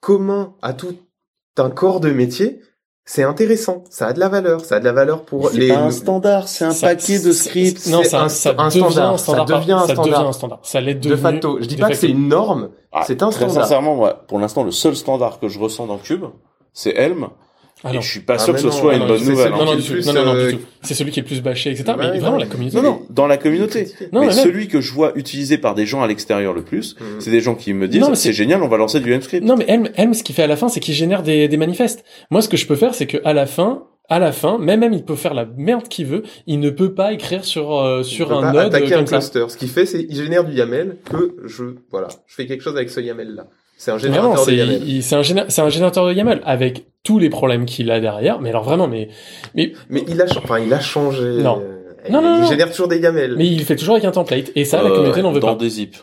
commun 0.00 0.54
à 0.62 0.72
tout 0.72 0.96
un 1.58 1.68
corps 1.68 2.00
de 2.00 2.10
métier, 2.10 2.60
c'est 3.04 3.22
intéressant. 3.24 3.82
Ça 3.90 4.08
a 4.08 4.12
de 4.12 4.20
la 4.20 4.28
valeur. 4.28 4.64
Ça 4.64 4.76
a 4.76 4.80
de 4.80 4.84
la 4.84 4.92
valeur 4.92 5.22
pour 5.24 5.50
C'est 5.50 5.58
les. 5.58 5.68
pas 5.68 5.78
un 5.78 5.90
standard, 5.90 6.48
c'est 6.48 6.64
un 6.64 6.70
Ça- 6.70 6.88
paquet 6.88 7.18
de 7.18 7.32
c'est- 7.32 7.48
scripts. 7.48 7.86
Non, 7.88 8.02
C'est 8.04 8.14
un- 8.16 8.28
ça 8.28 8.54
un 8.56 8.68
devient 8.68 8.80
standard, 8.80 9.12
un 9.12 9.18
standard. 9.18 9.48
ça 9.48 9.58
devient 9.60 9.72
un 9.72 9.78
ça 9.80 9.84
standard. 9.94 10.04
devient 10.18 10.28
un 10.28 10.32
standard. 10.32 10.58
Ça 10.62 10.80
l'est 10.80 10.94
de 10.94 11.08
devenu. 11.08 11.20
facto. 11.22 11.58
Je 11.60 11.66
dis 11.66 11.76
de 11.76 11.80
pas 11.80 11.88
que 11.90 11.96
c'est 11.96 12.08
une 12.08 12.28
norme. 12.28 12.70
Ah, 12.92 13.02
c'est 13.06 13.22
un 13.22 13.30
Très 13.30 13.46
standard. 13.46 13.64
sincèrement, 13.64 13.96
moi, 13.96 14.24
pour 14.28 14.38
l'instant, 14.38 14.62
le 14.62 14.70
seul 14.70 14.94
standard 14.96 15.40
que 15.40 15.48
je 15.48 15.58
ressens 15.58 15.86
dans 15.86 15.98
Cube, 15.98 16.24
c'est 16.72 16.94
Helm. 16.96 17.28
Ah 17.82 17.94
et 17.94 18.00
je 18.02 18.06
suis 18.10 18.20
pas 18.20 18.34
Ah, 18.34 18.38
sûr 18.38 18.52
que 18.54 18.60
ce 18.60 18.66
non, 18.66 18.72
soit 18.72 18.92
une 18.94 19.00
non, 19.00 19.06
bonne 19.08 19.24
nouvelle. 19.24 19.52
hein. 19.52 19.56
Non, 19.56 19.64
non, 19.64 19.74
du 19.74 19.80
est 19.80 19.84
tout. 19.84 19.92
plus, 19.92 20.06
Non, 20.06 20.12
non, 20.12 20.24
non, 20.26 20.34
euh, 20.34 20.50
du 20.50 20.56
tout. 20.58 20.62
C'est 20.82 20.92
celui 20.94 21.10
qui 21.12 21.20
est 21.20 21.22
le 21.22 21.26
plus 21.26 21.40
bâché, 21.42 21.70
etc. 21.70 21.84
Ouais, 21.88 21.94
mais 21.98 22.10
ouais, 22.10 22.18
vraiment, 22.18 22.36
la 22.36 22.46
communauté. 22.46 22.76
Non, 22.76 22.82
non, 22.82 23.02
dans 23.08 23.26
la 23.26 23.36
communauté. 23.38 23.84
Non, 24.12 24.20
mais 24.20 24.26
mais 24.28 24.34
même- 24.34 24.44
celui 24.44 24.68
que 24.68 24.80
je 24.82 24.92
vois 24.92 25.12
utilisé 25.16 25.56
par 25.56 25.74
des 25.74 25.86
gens 25.86 26.02
à 26.02 26.06
l'extérieur 26.06 26.52
le 26.52 26.62
plus, 26.62 26.94
Mhm. 27.00 27.06
c'est 27.20 27.30
des 27.30 27.40
gens 27.40 27.54
qui 27.54 27.72
me 27.72 27.88
disent 27.88 28.00
Non, 28.02 28.10
mais 28.10 28.16
c'est 28.16 28.32
génial, 28.34 28.62
on 28.62 28.68
va 28.68 28.76
lancer 28.76 29.00
du 29.00 29.12
Helm-script. 29.12 29.44
Non, 29.46 29.56
mais 29.56 29.64
Helm, 29.66 29.88
Helm, 29.96 30.12
ce 30.14 30.22
qu'il 30.22 30.34
fait 30.34 30.42
à 30.42 30.46
la 30.46 30.56
fin, 30.56 30.68
c'est 30.68 30.80
qu'il 30.80 30.94
génère 30.94 31.22
des, 31.22 31.48
des 31.48 31.56
manifestes. 31.56 32.04
Moi, 32.30 32.42
ce 32.42 32.48
que 32.48 32.56
je 32.58 32.66
peux 32.66 32.76
faire, 32.76 32.94
c'est 32.94 33.06
que 33.06 33.16
à 33.24 33.32
la 33.32 33.46
fin, 33.46 33.84
à 34.10 34.18
la 34.18 34.32
fin, 34.32 34.58
même 34.58 34.80
même 34.80 34.92
il 34.92 35.04
peut 35.04 35.14
faire 35.14 35.34
la 35.34 35.46
merde 35.56 35.86
qu'il 35.88 36.04
veut, 36.04 36.24
il 36.48 36.58
ne 36.60 36.68
peut 36.70 36.92
pas 36.94 37.12
écrire 37.12 37.44
sur 37.44 37.78
euh, 37.80 38.00
Il 38.00 38.04
sur 38.04 38.28
peut 38.28 38.34
un 38.34 38.40
pas 38.42 38.52
node 38.52 38.74
attaquer 38.74 38.94
un 38.94 39.06
ça. 39.06 39.18
cluster. 39.18 39.44
Ce 39.48 39.56
qu'il 39.56 39.68
fait, 39.68 39.86
c'est 39.86 40.04
il 40.08 40.16
génère 40.16 40.44
du 40.44 40.52
YAML 40.52 40.96
que 41.10 41.36
je 41.46 41.64
voilà, 41.90 42.08
je 42.26 42.34
fais 42.34 42.46
quelque 42.46 42.62
chose 42.62 42.76
avec 42.76 42.90
ce 42.90 43.00
YAML 43.00 43.34
là. 43.36 43.46
C'est 43.82 43.92
un 43.92 43.96
générateur 43.96 44.32
Vraiment, 44.44 44.46
de 44.46 44.72
YAML. 44.82 45.02
c'est 45.02 45.14
un 45.16 45.22
géné- 45.22 45.60
un 45.62 45.68
générateur 45.70 46.06
de 46.06 46.12
YAML 46.12 46.42
avec 46.44 46.84
tous 47.02 47.18
les 47.18 47.30
problèmes 47.30 47.64
qu'il 47.64 47.90
a 47.90 47.98
derrière. 47.98 48.38
Mais 48.38 48.50
alors 48.50 48.62
vraiment, 48.62 48.86
mais 48.88 49.08
mais 49.54 49.72
Mais 49.88 50.04
il 50.06 50.20
a 50.20 50.26
enfin 50.36 50.58
il 50.58 50.70
a 50.74 50.80
changé. 50.80 51.24
Non. 51.42 51.62
euh, 51.62 51.78
Non, 52.10 52.20
il, 52.20 52.24
non, 52.24 52.34
il 52.36 52.40
non. 52.42 52.46
génère 52.46 52.70
toujours 52.70 52.88
des 52.88 52.98
YAML. 52.98 53.36
mais 53.38 53.46
il 53.46 53.64
fait 53.64 53.76
toujours 53.76 53.94
avec 53.94 54.04
un 54.04 54.10
template. 54.10 54.50
Et 54.54 54.66
ça, 54.66 54.82
la 54.82 54.90
Euh, 54.90 54.96
communauté 54.96 55.22
n'en 55.22 55.32
veut 55.32 55.40
dans 55.40 55.54
pas. 55.56 55.64
des 55.64 55.70
zips. 55.70 55.96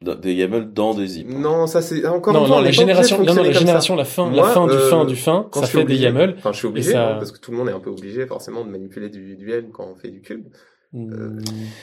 Dans- 0.00 0.14
Des 0.14 0.32
YAML 0.32 0.72
dans 0.72 0.94
des 0.94 1.06
zips. 1.06 1.28
Non, 1.30 1.66
ça 1.66 1.82
c'est 1.82 2.06
encore 2.06 2.32
Non, 2.32 2.40
une 2.40 2.46
fois, 2.46 2.56
non, 2.56 2.62
on 2.62 2.64
la 2.64 2.70
génération, 2.70 3.18
non, 3.22 3.34
non, 3.34 3.42
la 3.42 3.52
génération, 3.52 3.96
la 3.96 4.04
fin, 4.06 4.30
la 4.32 4.42
fin 4.44 4.66
du 4.66 4.72
euh, 4.72 4.88
fin 4.90 5.04
du 5.04 5.16
fin, 5.16 5.46
quand 5.50 5.60
ça 5.60 5.66
je 5.66 5.72
fait 5.72 5.84
des 5.84 5.96
YAML. 5.96 6.36
Enfin, 6.38 6.52
je 6.52 6.56
suis 6.58 6.66
obligé, 6.68 6.92
ça- 6.92 7.10
hein, 7.10 7.16
parce 7.18 7.32
que 7.32 7.38
tout 7.38 7.50
le 7.50 7.58
monde 7.58 7.68
est 7.68 7.72
un 7.72 7.80
peu 7.80 7.90
obligé 7.90 8.24
forcément 8.26 8.64
de 8.64 8.70
manipuler 8.70 9.10
du, 9.10 9.36
du 9.36 9.52
Helm 9.52 9.66
quand 9.72 9.86
on 9.90 9.94
fait 9.94 10.08
du 10.10 10.22
cube. 10.22 10.46
Hmm, 10.94 11.38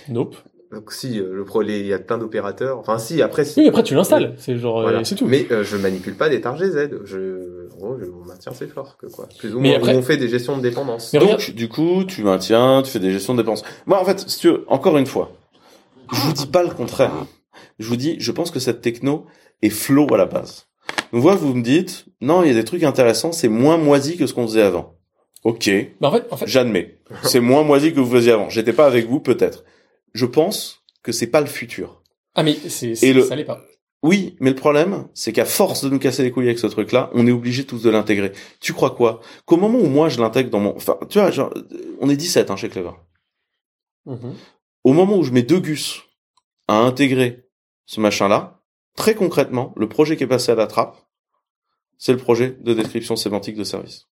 Nope. 0.10 0.36
Donc 0.72 0.92
si, 0.94 1.20
euh, 1.20 1.34
le 1.34 1.44
pro, 1.44 1.62
les- 1.62 1.80
il 1.82 1.86
y 1.88 1.94
a 1.94 2.00
plein 2.00 2.18
d'opérateurs. 2.18 2.80
Enfin 2.80 2.98
si, 2.98 3.22
après 3.22 3.44
si. 3.44 3.60
Oui, 3.60 3.68
après 3.68 3.84
tu 3.84 3.94
l'installes. 3.94 4.34
C'est 4.38 4.58
genre, 4.58 4.80
euh, 4.80 4.84
Voilà. 4.84 5.04
c'est 5.04 5.16
tout. 5.16 5.26
Mais 5.28 5.46
euh, 5.52 5.64
je 5.64 5.76
manipule 5.76 6.16
pas 6.16 6.30
des 6.30 6.40
tar 6.40 6.56
GZ. 6.58 6.90
Je, 7.04 7.68
en 7.74 7.78
gros, 7.78 7.98
je, 8.00 8.06
mon 8.06 8.24
maintien 8.26 8.54
c'est 8.56 8.68
fort 8.72 8.96
que 8.98 9.08
quoi. 9.08 9.28
Plus 9.38 9.54
ou 9.54 9.60
moins, 9.60 9.76
après- 9.76 9.96
on 9.96 10.02
fait 10.02 10.18
des 10.18 10.30
gestions 10.30 10.56
de 10.58 10.62
dépendance. 10.62 11.12
Mais 11.14 11.20
Donc, 11.20 11.30
regarde- 11.32 11.52
du 11.56 11.68
coup, 11.68 12.04
tu 12.06 12.24
maintiens, 12.24 12.82
tu 12.86 12.92
fais 12.92 13.00
des 13.00 13.12
gestions 13.12 13.34
de 13.34 13.42
dépenses. 13.42 13.64
Moi, 13.86 14.00
en 14.02 14.06
fait, 14.06 14.20
si 14.30 14.40
tu 14.40 14.48
veux, 14.48 14.64
encore 14.70 14.98
une 14.98 15.06
fois, 15.08 15.32
je 16.14 16.20
vous 16.22 16.34
dis 16.34 16.48
pas 16.48 16.64
le 16.64 16.70
contraire. 16.70 17.12
Je 17.80 17.88
vous 17.88 17.98
dis, 17.98 18.16
je 18.20 18.32
pense 18.32 18.50
que 18.52 18.60
cette 18.60 18.82
techno 18.82 19.26
est 19.62 19.70
flow 19.70 20.08
à 20.14 20.18
la 20.18 20.26
base. 20.26 20.68
Donc, 21.12 21.22
voilà, 21.22 21.38
vous 21.38 21.54
me 21.54 21.64
dites, 21.64 22.06
non, 22.22 22.44
il 22.44 22.48
y 22.48 22.52
a 22.52 22.54
des 22.54 22.64
trucs 22.64 22.84
intéressants, 22.84 23.32
c'est 23.34 23.50
moins 23.50 23.76
moisi 23.78 24.16
que 24.18 24.26
ce 24.26 24.34
qu'on 24.34 24.48
faisait 24.48 24.62
avant. 24.62 24.96
Ok, 25.44 25.70
Bah, 26.00 26.10
en 26.10 26.12
fait, 26.14 26.24
en 26.32 26.38
fait, 26.38 26.46
j'admets. 26.48 27.00
C'est 27.24 27.40
moins 27.40 27.64
moisi 27.64 27.92
que 27.94 28.00
vous 28.00 28.10
faisiez 28.10 28.32
avant. 28.32 28.50
J'étais 28.50 28.74
pas 28.74 28.86
avec 28.86 29.08
vous, 29.10 29.20
peut-être. 29.20 29.64
Je 30.14 30.26
pense 30.26 30.84
que 31.04 31.12
c'est 31.12 31.28
pas 31.28 31.42
le 31.42 31.48
futur. 31.48 32.02
ah 32.36 32.44
mais 32.44 32.54
c'est, 32.70 32.96
c'est 32.96 33.14
le- 33.14 33.24
ça 33.26 33.36
l'est 33.36 33.46
pas. 33.46 33.64
Oui, 34.04 34.36
mais 34.40 34.50
le 34.50 34.56
problème, 34.56 35.08
c'est 35.14 35.32
qu'à 35.32 35.46
force 35.46 35.84
de 35.84 35.90
nous 35.90 36.00
casser 36.00 36.24
les 36.24 36.32
couilles 36.32 36.48
avec 36.48 36.58
ce 36.58 36.66
truc-là, 36.68 37.12
on 37.14 37.28
est 37.28 37.32
obligé 37.32 37.66
tous 37.66 37.84
de 37.84 37.90
l'intégrer. 37.92 38.32
Tu 38.60 38.74
crois 38.74 38.90
quoi? 38.96 39.22
Qu'au 39.46 39.58
moment 39.58 39.78
où 39.78 39.86
moi 39.88 40.10
je 40.10 40.20
l'intègre 40.20 40.50
dans 40.50 40.60
mon... 40.60 40.76
Enfin, 40.76 40.98
tu 41.08 41.20
vois, 41.20 41.30
genre, 41.30 41.54
on 42.00 42.10
est 42.10 42.16
17 42.18 42.50
hein, 42.50 42.56
chez 42.56 42.68
Clever. 42.70 42.94
Mhm. 44.08 44.34
Au 44.84 44.94
moment 44.94 45.18
où 45.18 45.24
je 45.24 45.32
mets 45.32 45.44
deux 45.44 45.60
gus 45.60 46.02
à 46.68 46.78
intégrer 46.80 47.46
ce 47.86 48.00
machin-là, 48.00 48.60
très 48.96 49.14
concrètement, 49.14 49.72
le 49.78 49.88
projet 49.88 50.18
qui 50.18 50.24
est 50.24 50.28
passé 50.28 50.52
à 50.52 50.56
la 50.56 50.66
trappe, 50.66 50.98
c'est 52.00 52.12
le 52.14 52.18
projet 52.18 52.58
de 52.60 52.74
description 52.74 53.16
sémantique 53.16 53.56
de 53.56 53.64
service. 53.64 54.08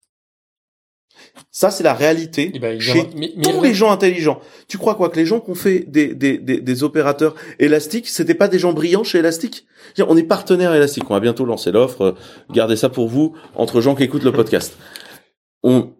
Ça, 1.50 1.70
c'est 1.70 1.82
la 1.84 1.94
réalité 1.94 2.50
Eh 2.54 2.58
ben, 2.58 2.78
chez 2.80 2.92
viendra- 2.92 3.10
mais- 3.16 3.32
mais 3.36 3.42
tous 3.52 3.62
les 3.62 3.74
gens 3.74 3.90
intelligents. 3.90 4.40
Tu 4.68 4.78
crois 4.78 4.94
quoi 4.94 5.08
que 5.08 5.16
les 5.16 5.26
gens 5.26 5.40
qui 5.40 5.50
ont 5.50 5.54
fait 5.54 5.80
des, 5.80 6.14
des, 6.14 6.38
des, 6.38 6.60
des 6.60 6.82
opérateurs 6.84 7.34
élastiques, 7.58 8.08
c'était 8.08 8.34
pas 8.34 8.48
des 8.48 8.58
gens 8.58 8.72
brillants 8.72 9.04
chez 9.04 9.18
Elastic? 9.18 9.66
On 10.06 10.16
est 10.16 10.22
partenaire 10.22 10.74
Elastic, 10.74 11.08
on 11.10 11.14
va 11.14 11.20
bientôt 11.20 11.44
lancer 11.44 11.72
l'offre. 11.72 12.14
Gardez 12.52 12.76
ça 12.76 12.88
pour 12.88 13.08
vous, 13.08 13.34
entre 13.54 13.80
gens 13.80 13.94
qui 13.94 14.02
écoutent 14.02 14.24
le 14.24 14.32
podcast. 14.32 14.76
On, 15.62 15.90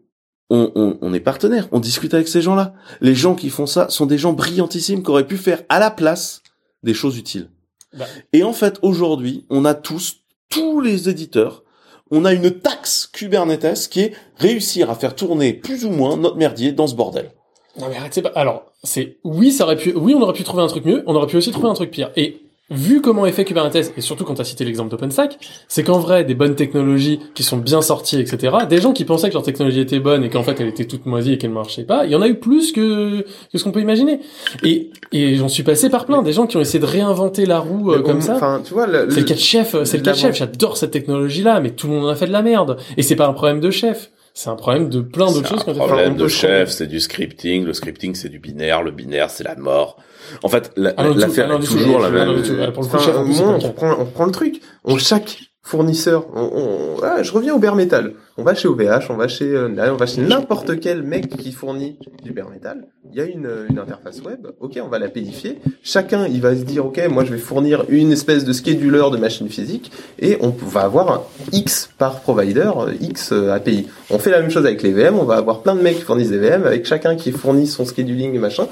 on, 0.50 0.72
on, 0.74 0.98
on 1.00 1.14
est 1.14 1.20
partenaire, 1.20 1.68
on 1.72 1.80
discute 1.80 2.14
avec 2.14 2.28
ces 2.28 2.42
gens-là. 2.42 2.74
Les 3.00 3.14
gens 3.14 3.34
qui 3.34 3.50
font 3.50 3.66
ça 3.66 3.88
sont 3.88 4.06
des 4.06 4.18
gens 4.18 4.32
brillantissimes 4.32 5.02
qui 5.02 5.10
auraient 5.10 5.26
pu 5.26 5.36
faire 5.36 5.62
à 5.68 5.78
la 5.80 5.90
place 5.90 6.42
des 6.82 6.94
choses 6.94 7.16
utiles. 7.18 7.48
Bah. 7.96 8.04
Et 8.32 8.42
en 8.42 8.52
fait, 8.52 8.78
aujourd'hui, 8.82 9.46
on 9.50 9.64
a 9.64 9.74
tous, 9.74 10.18
tous 10.50 10.80
les 10.80 11.08
éditeurs, 11.08 11.64
on 12.10 12.24
a 12.24 12.32
une 12.32 12.50
taxe 12.50 13.08
Kubernetes 13.12 13.88
qui 13.90 14.00
est 14.00 14.12
réussir 14.36 14.90
à 14.90 14.94
faire 14.94 15.14
tourner 15.14 15.52
plus 15.52 15.84
ou 15.84 15.90
moins 15.90 16.16
notre 16.16 16.36
merdier 16.36 16.72
dans 16.72 16.86
ce 16.86 16.94
bordel. 16.94 17.30
Non 17.78 17.88
mais 17.88 17.96
arrête, 17.96 18.14
c'est 18.14 18.22
pas. 18.22 18.32
Alors, 18.34 18.72
c'est 18.82 19.18
oui, 19.24 19.52
ça 19.52 19.64
aurait 19.64 19.76
pu. 19.76 19.92
Oui, 19.94 20.14
on 20.14 20.22
aurait 20.22 20.32
pu 20.32 20.44
trouver 20.44 20.62
un 20.62 20.68
truc 20.68 20.84
mieux. 20.84 21.02
On 21.06 21.14
aurait 21.14 21.26
pu 21.26 21.36
aussi 21.36 21.50
trouver 21.50 21.68
un 21.68 21.74
truc 21.74 21.90
pire. 21.90 22.10
Et 22.16 22.45
vu 22.70 23.00
comment 23.00 23.26
est 23.26 23.32
fait 23.32 23.44
Kubernetes, 23.44 23.92
et 23.96 24.00
surtout 24.00 24.24
quand 24.24 24.34
tu 24.34 24.40
as 24.40 24.44
cité 24.44 24.64
l'exemple 24.64 24.90
d'OpenStack, 24.90 25.38
c'est 25.68 25.84
qu'en 25.84 26.00
vrai, 26.00 26.24
des 26.24 26.34
bonnes 26.34 26.56
technologies 26.56 27.20
qui 27.34 27.44
sont 27.44 27.58
bien 27.58 27.80
sorties, 27.80 28.18
etc., 28.18 28.56
des 28.68 28.80
gens 28.80 28.92
qui 28.92 29.04
pensaient 29.04 29.28
que 29.28 29.34
leur 29.34 29.44
technologie 29.44 29.80
était 29.80 30.00
bonne 30.00 30.24
et 30.24 30.30
qu'en 30.30 30.42
fait 30.42 30.58
elle 30.60 30.66
était 30.68 30.84
toute 30.86 31.06
moisie 31.06 31.34
et 31.34 31.38
qu'elle 31.38 31.50
marchait 31.52 31.84
pas, 31.84 32.06
il 32.06 32.10
y 32.10 32.16
en 32.16 32.22
a 32.22 32.28
eu 32.28 32.34
plus 32.34 32.72
que, 32.72 33.20
que 33.20 33.58
ce 33.58 33.62
qu'on 33.62 33.70
peut 33.70 33.80
imaginer. 33.80 34.18
Et, 34.64 34.90
et 35.12 35.36
j'en 35.36 35.48
suis 35.48 35.62
passé 35.62 35.90
par 35.90 36.06
plein, 36.06 36.22
des 36.22 36.32
gens 36.32 36.46
qui 36.48 36.56
ont 36.56 36.60
essayé 36.60 36.80
de 36.80 36.86
réinventer 36.86 37.46
la 37.46 37.60
roue 37.60 37.92
euh, 37.92 38.02
comme 38.02 38.18
on- 38.18 38.20
ça. 38.20 38.60
Tu 38.64 38.74
vois, 38.74 38.86
le, 38.88 39.10
C'est 39.10 39.20
le 39.20 39.26
cas 39.26 39.34
de 39.34 39.38
chef, 39.38 39.76
c'est 39.84 39.98
le 39.98 40.02
cas 40.02 40.12
de 40.12 40.16
chef. 40.18 40.34
J'adore 40.36 40.76
cette 40.76 40.90
technologie-là, 40.90 41.60
mais 41.60 41.70
tout 41.70 41.86
le 41.86 41.92
monde 41.94 42.06
en 42.06 42.08
a 42.08 42.16
fait 42.16 42.26
de 42.26 42.32
la 42.32 42.42
merde. 42.42 42.78
Et 42.96 43.02
c'est 43.02 43.16
pas 43.16 43.26
un 43.28 43.32
problème 43.32 43.60
de 43.60 43.70
chef. 43.70 44.10
C'est 44.38 44.50
un 44.50 44.54
problème 44.54 44.90
de 44.90 45.00
plein 45.00 45.32
d'autres 45.32 45.48
choses 45.48 45.62
été 45.62 45.72
faites. 45.72 45.78
problème 45.78 46.14
de 46.14 46.28
chef, 46.28 46.68
c'est 46.68 46.86
du 46.86 47.00
scripting. 47.00 47.64
Le 47.64 47.72
scripting, 47.72 48.14
c'est 48.14 48.28
du 48.28 48.38
binaire. 48.38 48.82
Le 48.82 48.90
binaire, 48.90 49.30
c'est 49.30 49.44
la 49.44 49.56
mort. 49.56 49.96
En 50.42 50.50
fait, 50.50 50.72
la- 50.76 50.92
Ah 50.98 51.08
l'affaire 51.08 51.46
ah 51.48 51.54
non, 51.54 51.62
est 51.62 51.64
toujours 51.66 52.04
ah 52.04 52.10
la 52.10 52.10
même. 52.10 52.42
Ah, 52.62 52.70
pour 52.70 52.82
le 52.82 52.88
coup, 52.90 52.98
chef, 52.98 53.14
c'est 53.14 53.42
on 53.42 53.52
le 53.54 53.58
cas. 53.60 53.68
prend, 53.70 53.96
on 53.98 54.04
prend 54.04 54.26
le 54.26 54.32
truc. 54.32 54.60
On, 54.84 54.98
chaque 54.98 55.38
fournisseur, 55.66 56.28
on, 56.32 56.48
on- 56.54 57.02
ah, 57.02 57.22
je 57.24 57.32
reviens 57.32 57.52
au 57.54 57.58
bare 57.58 57.74
metal. 57.74 58.12
On 58.38 58.44
va 58.44 58.54
chez 58.54 58.68
OVH, 58.68 59.10
on 59.10 59.16
va 59.16 59.26
chez, 59.26 59.50
euh, 59.50 59.68
on 59.92 59.96
va 59.96 60.06
chez 60.06 60.20
n'importe 60.20 60.78
quel 60.78 61.02
mec 61.02 61.28
qui 61.36 61.50
fournit 61.50 61.98
du 62.22 62.30
bare 62.32 62.48
metal. 62.50 62.86
Il 63.10 63.18
y 63.18 63.20
a 63.20 63.24
une, 63.24 63.46
euh, 63.46 63.66
une 63.68 63.78
interface 63.80 64.22
web. 64.22 64.46
Ok, 64.60 64.78
on 64.80 64.86
va 64.88 65.00
la 65.00 65.08
pédifier. 65.08 65.58
Chacun, 65.82 66.26
il 66.28 66.40
va 66.40 66.54
se 66.54 66.62
dire, 66.62 66.86
ok, 66.86 67.00
moi, 67.10 67.24
je 67.24 67.32
vais 67.32 67.38
fournir 67.38 67.84
une 67.88 68.12
espèce 68.12 68.44
de 68.44 68.52
scheduler 68.52 69.02
de 69.10 69.16
machine 69.16 69.48
physique 69.48 69.90
et 70.20 70.38
on 70.40 70.50
va 70.50 70.82
avoir 70.82 71.10
un 71.12 71.22
X 71.52 71.90
par 71.98 72.20
provider, 72.20 72.70
euh, 72.76 72.92
X 73.00 73.32
API. 73.32 73.88
On 74.10 74.18
fait 74.20 74.30
la 74.30 74.40
même 74.40 74.50
chose 74.50 74.66
avec 74.66 74.82
les 74.82 74.92
VM. 74.92 75.18
On 75.18 75.24
va 75.24 75.34
avoir 75.34 75.62
plein 75.62 75.74
de 75.74 75.82
mecs 75.82 75.96
qui 75.96 76.02
fournissent 76.02 76.30
des 76.30 76.38
VM 76.38 76.64
avec 76.64 76.86
chacun 76.86 77.16
qui 77.16 77.32
fournit 77.32 77.66
son 77.66 77.84
scheduling 77.84 78.34
et 78.34 78.38
machin. 78.38 78.68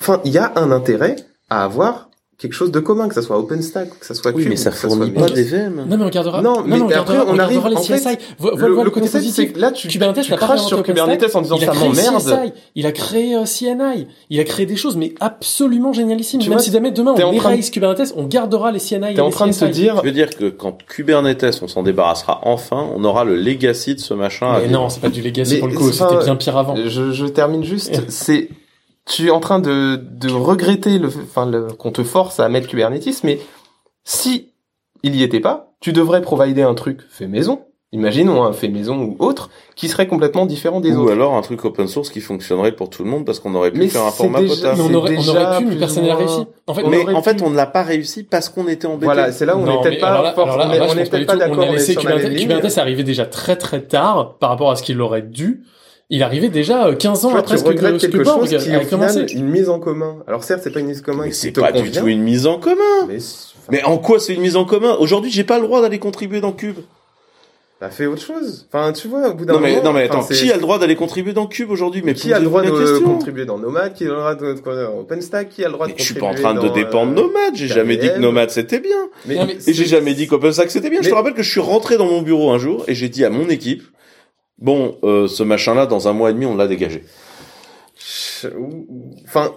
Enfin, 0.00 0.20
il 0.26 0.32
y 0.32 0.38
a 0.38 0.52
un 0.56 0.70
intérêt 0.70 1.16
à 1.48 1.64
avoir 1.64 2.09
quelque 2.40 2.54
chose 2.54 2.70
de 2.72 2.80
commun, 2.80 3.08
que 3.08 3.14
ça 3.14 3.22
soit 3.22 3.38
OpenStack, 3.38 3.98
que 4.00 4.06
ça 4.06 4.14
soit 4.14 4.32
Oui, 4.32 4.42
Cube, 4.42 4.50
mais 4.50 4.56
ça 4.56 4.70
fournit 4.70 5.10
pas 5.10 5.28
des 5.28 5.42
VM. 5.44 5.84
Non, 5.86 5.96
mais 5.98 6.02
on 6.02 6.06
regardera. 6.06 6.40
Non, 6.40 6.62
mais 6.64 6.80
on 6.80 6.88
après, 6.88 6.98
regardera, 7.00 7.24
on 7.28 7.38
arrive, 7.38 7.66
les 7.68 7.76
en 7.76 7.82
fait, 7.82 7.98
CSI. 7.98 8.16
Vois, 8.38 8.54
vois, 8.54 8.68
le- 8.68 8.74
vois 8.74 8.84
le 8.84 8.90
côté 8.90 9.06
concept, 9.06 9.24
positif. 9.24 9.46
c'est 9.48 9.52
que 9.52 9.58
là, 9.60 9.70
tu- 9.72 9.88
Kubernetes 9.88 10.24
tu 10.24 10.32
craches 10.34 10.62
sur 10.62 10.82
Kubernetes 10.82 11.36
en 11.36 11.42
disant 11.42 11.58
ça 11.58 11.72
m'emmerde. 11.74 12.52
Il 12.74 12.86
a 12.86 12.92
créé 12.92 13.36
euh, 13.36 13.44
CNI, 13.44 14.06
il 14.30 14.40
a 14.40 14.44
créé 14.44 14.64
des 14.66 14.76
choses, 14.76 14.96
mais 14.96 15.14
absolument 15.20 15.92
génialissimes. 15.92 16.40
Tu 16.40 16.48
Même 16.48 16.56
vois, 16.58 16.64
si 16.64 16.70
jamais 16.70 16.90
demain 16.90 17.14
on 17.16 17.22
en 17.22 17.30
de- 17.32 17.36
erase 17.36 17.70
Kubernetes, 17.70 18.14
on 18.16 18.24
gardera 18.26 18.72
les 18.72 18.78
CNI 18.80 19.14
T'es 19.14 19.20
en 19.20 19.30
train 19.30 19.46
de 19.48 19.52
te 19.52 19.64
dire, 19.66 19.96
Tu 20.00 20.06
veux 20.06 20.12
dire 20.12 20.30
que 20.30 20.48
quand 20.48 20.78
Kubernetes, 20.86 21.60
on 21.62 21.68
s'en 21.68 21.82
débarrassera 21.82 22.40
enfin, 22.44 22.88
on 22.96 23.04
aura 23.04 23.24
le 23.24 23.36
legacy 23.36 23.94
de 23.94 24.00
ce 24.00 24.14
machin 24.14 24.58
Mais 24.60 24.68
non, 24.68 24.88
c'est 24.88 25.00
pas 25.00 25.08
du 25.10 25.20
legacy 25.20 25.54
Mais 25.54 25.58
pour 25.60 25.68
le 25.68 25.74
coup, 25.74 25.90
c'était 25.92 26.24
bien 26.24 26.36
pire 26.36 26.56
avant. 26.56 26.74
je, 26.76 27.12
je 27.12 27.26
termine 27.26 27.64
juste, 27.64 28.00
c'est, 28.08 28.48
tu 29.06 29.26
es 29.26 29.30
en 29.30 29.40
train 29.40 29.58
de, 29.58 29.96
de 29.96 30.30
regretter 30.30 30.98
le, 30.98 31.08
enfin, 31.08 31.46
le, 31.46 31.68
qu'on 31.72 31.90
te 31.90 32.02
force 32.02 32.38
à 32.40 32.48
mettre 32.48 32.68
Kubernetes, 32.68 33.22
mais 33.24 33.40
si 34.04 34.52
il 35.02 35.14
y 35.16 35.22
était 35.22 35.40
pas, 35.40 35.72
tu 35.80 35.92
devrais 35.92 36.20
provider 36.22 36.62
un 36.62 36.74
truc 36.74 37.00
fait 37.10 37.26
maison. 37.26 37.62
Imaginons 37.92 38.44
un 38.44 38.52
fait 38.52 38.68
maison 38.68 39.02
ou 39.02 39.16
autre, 39.18 39.50
qui 39.74 39.88
serait 39.88 40.06
complètement 40.06 40.46
différent 40.46 40.78
des 40.80 40.92
Ou 40.92 41.00
autres. 41.00 41.12
alors 41.12 41.34
un 41.34 41.40
truc 41.42 41.64
open 41.64 41.88
source 41.88 42.10
qui 42.10 42.20
fonctionnerait 42.20 42.70
pour 42.70 42.88
tout 42.88 43.02
le 43.02 43.10
monde 43.10 43.24
parce 43.26 43.40
qu'on 43.40 43.52
aurait 43.56 43.72
pu 43.72 43.80
Mais 43.80 43.88
faire 43.88 44.04
un 44.04 44.12
format 44.12 44.42
déjà- 44.42 44.54
potable. 44.54 44.76
Mais 44.76 44.82
on 44.84 44.88
c'est 44.88 44.94
aurait, 44.94 45.16
on 45.18 45.28
aurait 45.28 45.58
pu, 45.58 45.64
mais 45.64 45.70
plus 45.70 45.78
personne 45.80 46.04
ou 46.04 46.06
n'a 46.06 46.14
réussi. 46.14 46.46
En 46.68 46.74
fait, 46.74 46.84
On 46.84 46.88
mais 46.88 47.12
en 47.12 47.22
fait, 47.22 47.42
on 47.42 47.50
ne 47.50 47.56
l'a 47.56 47.66
pas 47.66 47.82
réussi 47.82 48.22
parce 48.22 48.48
qu'on 48.48 48.68
était 48.68 48.86
embêté. 48.86 49.06
Voilà, 49.06 49.32
c'est 49.32 49.44
là 49.44 49.56
où 49.56 49.60
on 49.60 49.64
Non, 49.64 49.82
n'est 49.82 49.88
peut-être 49.88 50.00
pas 50.00 50.14
on 50.14 50.20
on 50.20 50.22
d'accord, 50.22 50.46
On 50.46 50.50
a 50.60 50.66
on 50.66 51.72
laissé 51.72 51.96
même 51.96 52.02
Kubernetes, 52.36 53.04
déjà 53.04 53.26
très 53.26 53.56
très 53.56 53.80
tard 53.82 54.36
par 54.38 54.50
rapport 54.50 54.70
à 54.70 54.76
ce 54.76 54.84
qu'il 54.84 55.00
aurait 55.00 55.22
dû. 55.22 55.64
Il 56.10 56.24
arrivait 56.24 56.48
déjà 56.48 56.86
euh, 56.88 56.94
15 56.96 57.24
ans 57.24 57.28
Tu 57.28 57.32
vois, 57.32 57.40
après 57.40 57.54
tu 57.54 57.60
ce 57.60 57.64
que, 57.64 57.72
que 57.72 57.98
quelque 57.98 58.24
chose 58.24 58.48
qui, 58.48 58.72
a 58.74 58.84
commencé. 58.84 59.26
final, 59.26 59.44
une 59.44 59.48
mise 59.48 59.68
en 59.68 59.78
commun. 59.78 60.16
Alors 60.26 60.42
certes, 60.42 60.60
c'est 60.64 60.72
pas 60.72 60.80
une 60.80 60.86
mise 60.88 61.00
en 61.00 61.04
commun 61.04 61.24
Mais 61.26 61.32
c'est 61.32 61.52
pas 61.52 61.72
du 61.72 61.90
tout 61.90 62.08
une 62.08 62.22
mise 62.22 62.46
en 62.46 62.58
commun. 62.58 63.08
mais 63.70 63.82
en 63.84 63.98
quoi 63.98 64.18
c'est 64.18 64.34
une 64.34 64.42
mise 64.42 64.56
en 64.56 64.64
commun? 64.64 64.96
Aujourd'hui, 64.98 65.30
j'ai 65.30 65.44
pas 65.44 65.58
le 65.58 65.66
droit 65.66 65.80
d'aller 65.80 66.00
contribuer 66.00 66.40
dans 66.40 66.52
Cube. 66.52 66.78
Bah, 67.80 67.88
fais 67.88 68.04
autre 68.04 68.20
chose. 68.20 68.66
Enfin, 68.70 68.92
tu 68.92 69.08
vois, 69.08 69.30
au 69.30 69.34
bout 69.34 69.46
d'un 69.46 69.54
Non 69.54 69.60
mais 69.60 69.70
moment. 69.70 69.84
non 69.84 69.92
mais 69.94 70.02
attends, 70.02 70.22
qui 70.22 70.52
a 70.52 70.56
le 70.56 70.60
droit 70.60 70.78
d'aller 70.78 70.96
contribuer 70.96 71.32
dans 71.32 71.46
Cube 71.46 71.70
aujourd'hui? 71.70 72.02
Mais 72.04 72.12
qui 72.12 72.30
a 72.30 72.38
le 72.38 72.44
droit 72.44 72.60
de 72.62 72.98
contribuer 72.98 73.46
dans 73.46 73.56
Nomad, 73.56 73.94
qui 73.94 74.04
a 74.04 74.08
le 74.08 74.16
droit 74.16 74.34
de 74.34 74.52
contribuer 74.52 74.84
dans 74.84 74.98
OpenStack, 74.98 75.48
qui 75.48 75.64
a 75.64 75.68
le 75.68 75.72
droit 75.72 75.86
de 75.86 75.92
Mais 75.92 75.98
je 75.98 76.04
suis 76.04 76.14
contribuer 76.14 76.42
pas 76.42 76.50
en 76.50 76.52
train 76.52 76.62
de 76.62 76.68
dans, 76.68 76.74
dépendre 76.74 77.12
euh, 77.12 77.22
Nomad. 77.22 77.54
J'ai 77.54 77.68
jamais 77.68 77.96
dit 77.96 78.08
que. 78.08 78.18
Nomad 78.18 78.50
c'était 78.50 78.80
bien. 78.80 79.08
Mais, 79.24 79.36
Non, 79.36 79.46
mais 79.46 79.56
Et 79.66 79.72
j'ai 79.72 79.86
jamais 79.86 80.12
dit 80.12 80.26
qu'OpenStack 80.26 80.70
c'était 80.70 80.90
bien. 80.90 81.00
Je 81.00 81.08
te 81.08 81.14
rappelle 81.14 81.32
que 81.32 81.42
je 81.42 81.50
suis 81.50 81.60
rentré 81.60 81.96
dans 81.96 82.04
mon 82.04 82.20
bureau 82.20 82.50
un 82.50 82.58
jour 82.58 82.84
et 82.86 82.94
j'ai 82.94 83.08
dit 83.08 83.24
à 83.24 83.30
mon 83.30 83.48
équipe, 83.48 83.84
bon, 84.60 84.98
euh, 85.02 85.26
ce 85.28 85.42
machin-là, 85.42 85.86
dans 85.86 86.08
un 86.08 86.12
mois 86.12 86.30
et 86.30 86.32
demi, 86.32 86.46
on 86.46 86.56
l'a 86.56 86.68
dégagé. 86.68 87.04
Enfin, 89.24 89.54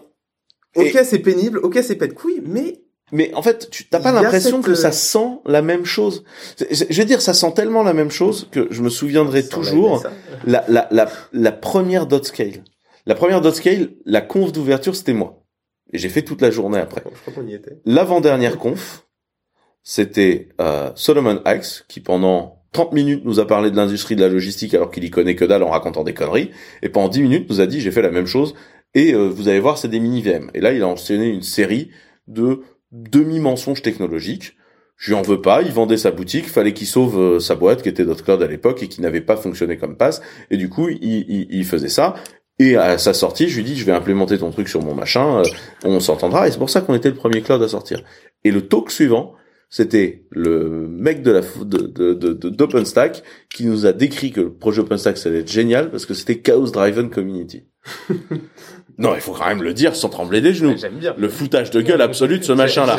ok, 0.75 0.95
Et- 0.95 1.03
c'est 1.03 1.19
pénible, 1.19 1.59
ok, 1.59 1.79
c'est 1.83 1.95
pas 1.95 2.07
de 2.07 2.13
couilles, 2.13 2.41
mais 2.45 2.79
mais 3.11 3.31
en 3.35 3.43
fait, 3.43 3.69
tu 3.69 3.85
t'as 3.87 3.99
pas 3.99 4.11
l'impression 4.11 4.57
cette, 4.57 4.65
que 4.65 4.71
euh, 4.71 4.75
ça 4.75 4.91
sent 4.91 5.37
la 5.45 5.61
même 5.61 5.85
chose. 5.85 6.23
Je 6.71 6.99
veux 6.99 7.05
dire, 7.05 7.21
ça 7.21 7.35
sent 7.35 7.53
tellement 7.53 7.83
la 7.83 7.93
même 7.93 8.09
chose 8.09 8.47
que 8.51 8.67
je 8.71 8.81
me 8.81 8.89
souviendrai 8.89 9.47
toujours 9.47 10.03
la, 10.45 10.65
la, 10.67 10.87
la, 10.89 11.07
la 11.31 11.51
première 11.51 12.07
dot 12.07 12.25
scale. 12.25 12.63
La 13.05 13.13
première 13.13 13.41
dot 13.41 13.53
scale, 13.53 13.91
la 14.05 14.21
conf 14.21 14.51
d'ouverture, 14.51 14.95
c'était 14.95 15.13
moi. 15.13 15.43
Et 15.91 15.99
j'ai 15.99 16.09
fait 16.09 16.23
toute 16.23 16.41
la 16.41 16.49
journée 16.49 16.79
après. 16.79 17.03
Je 17.05 17.21
crois 17.21 17.33
qu'on 17.33 17.47
y 17.47 17.53
était. 17.53 17.77
L'avant-dernière 17.85 18.57
conf, 18.57 19.05
c'était 19.83 20.49
euh, 20.59 20.89
Solomon 20.95 21.39
Axe, 21.45 21.85
qui 21.87 21.99
pendant 21.99 22.62
30 22.73 22.91
minutes 22.91 23.23
nous 23.23 23.39
a 23.39 23.47
parlé 23.47 23.71
de 23.71 23.75
l'industrie 23.75 24.15
de 24.15 24.21
la 24.21 24.29
logistique 24.29 24.73
alors 24.73 24.91
qu'il 24.91 25.03
y 25.03 25.09
connaît 25.09 25.35
que 25.35 25.45
dalle 25.45 25.63
en 25.63 25.69
racontant 25.69 26.03
des 26.03 26.13
conneries. 26.13 26.49
Et 26.81 26.89
pendant 26.89 27.07
10 27.07 27.21
minutes 27.21 27.49
nous 27.49 27.61
a 27.61 27.67
dit 27.67 27.79
j'ai 27.79 27.91
fait 27.91 28.01
la 28.01 28.11
même 28.11 28.25
chose 28.25 28.55
et 28.93 29.13
euh, 29.13 29.29
vous 29.29 29.47
allez 29.47 29.59
voir 29.59 29.77
c'est 29.77 29.87
des 29.87 29.99
mini-VM. 29.99 30.51
Et 30.53 30.59
là 30.59 30.73
il 30.73 30.81
a 30.81 30.87
enchaîné 30.87 31.29
une 31.29 31.43
série 31.43 31.89
de 32.27 32.61
demi-mensonges 32.91 33.81
technologiques. 33.81 34.57
Je 34.97 35.11
lui 35.11 35.15
en 35.15 35.21
veux 35.21 35.41
pas, 35.41 35.61
il 35.61 35.71
vendait 35.71 35.97
sa 35.97 36.11
boutique, 36.11 36.47
fallait 36.47 36.73
qu'il 36.73 36.87
sauve 36.87 37.19
euh, 37.19 37.39
sa 37.39 37.55
boîte 37.55 37.83
qui 37.83 37.89
était 37.89 38.05
Cloud 38.05 38.41
à 38.41 38.47
l'époque 38.47 38.81
et 38.83 38.87
qui 38.87 39.01
n'avait 39.01 39.21
pas 39.21 39.37
fonctionné 39.37 39.77
comme 39.77 39.95
passe. 39.95 40.21
Et 40.49 40.57
du 40.57 40.69
coup 40.69 40.89
il, 40.89 41.47
il, 41.49 41.65
faisait 41.65 41.89
ça. 41.89 42.15
Et 42.59 42.75
à 42.75 42.97
sa 42.97 43.13
sortie, 43.13 43.49
je 43.49 43.57
lui 43.57 43.63
dis, 43.63 43.75
je 43.75 43.83
vais 43.83 43.91
implémenter 43.91 44.37
ton 44.37 44.51
truc 44.51 44.67
sur 44.67 44.81
mon 44.81 44.93
machin, 44.93 45.39
euh, 45.39 45.43
on 45.83 45.99
s'entendra. 45.99 46.47
Et 46.47 46.51
c'est 46.51 46.59
pour 46.59 46.69
ça 46.69 46.81
qu'on 46.81 46.93
était 46.93 47.09
le 47.09 47.15
premier 47.15 47.41
cloud 47.41 47.61
à 47.61 47.67
sortir. 47.67 48.03
Et 48.43 48.51
le 48.51 48.67
talk 48.67 48.91
suivant, 48.91 49.33
c'était 49.75 50.21
le 50.29 50.69
mec 50.87 51.23
de 51.23 51.31
la 51.31 51.41
de 51.41 51.77
de 51.87 52.13
de- 52.13 52.33
de- 52.33 52.49
d'OpenStack 52.49 53.23
qui 53.51 53.65
nous 53.65 53.87
a 53.87 53.91
décrit 53.91 54.31
que 54.31 54.41
le 54.41 54.53
projet 54.53 54.81
OpenStack 54.81 55.17
ça 55.17 55.29
allait 55.29 55.39
être 55.39 55.51
génial 55.51 55.89
parce 55.89 56.05
que 56.05 56.13
c'était 56.13 56.37
chaos 56.37 56.69
driven 56.69 57.09
community. 57.09 57.63
non, 58.99 59.15
il 59.15 59.21
faut 59.21 59.31
quand 59.31 59.47
même 59.47 59.63
le 59.63 59.73
dire 59.73 59.95
sans 59.95 60.09
trembler 60.09 60.41
des 60.41 60.53
genoux. 60.53 60.75
J'aime 60.77 60.99
bien. 60.99 61.15
Le 61.17 61.27
foutage 61.27 61.71
de 61.71 61.81
gueule 61.81 62.03
absolu 62.03 62.37
de 62.37 62.43
ce 62.43 62.51
machin-là. 62.53 62.97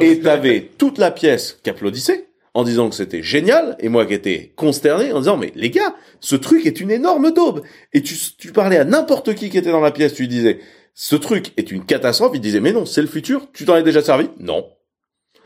Et 0.00 0.18
t'avais 0.18 0.68
toute 0.78 0.98
la 0.98 1.12
pièce 1.12 1.60
qui 1.62 1.70
applaudissait 1.70 2.26
en 2.54 2.64
disant 2.64 2.88
que 2.88 2.96
c'était 2.96 3.22
génial 3.22 3.76
et 3.78 3.88
moi 3.88 4.04
qui 4.04 4.14
étais 4.14 4.52
consterné 4.56 5.12
en 5.12 5.20
disant 5.20 5.36
mais 5.36 5.52
les 5.54 5.70
gars 5.70 5.94
ce 6.18 6.34
truc 6.34 6.66
est 6.66 6.80
une 6.80 6.90
énorme 6.90 7.30
daube 7.32 7.62
et 7.92 8.02
tu, 8.02 8.16
tu 8.36 8.50
parlais 8.50 8.78
à 8.78 8.84
n'importe 8.84 9.36
qui 9.36 9.48
qui 9.48 9.58
était 9.58 9.70
dans 9.70 9.78
la 9.80 9.92
pièce 9.92 10.14
tu 10.14 10.22
lui 10.22 10.28
disais 10.28 10.58
ce 10.92 11.14
truc 11.14 11.52
est 11.56 11.70
une 11.70 11.84
catastrophe 11.84 12.32
il 12.34 12.40
disait 12.40 12.58
mais 12.58 12.72
non 12.72 12.84
c'est 12.84 13.00
le 13.02 13.06
futur 13.06 13.46
tu 13.52 13.64
t'en 13.64 13.76
es 13.76 13.84
déjà 13.84 14.02
servi? 14.02 14.26
Non 14.40 14.66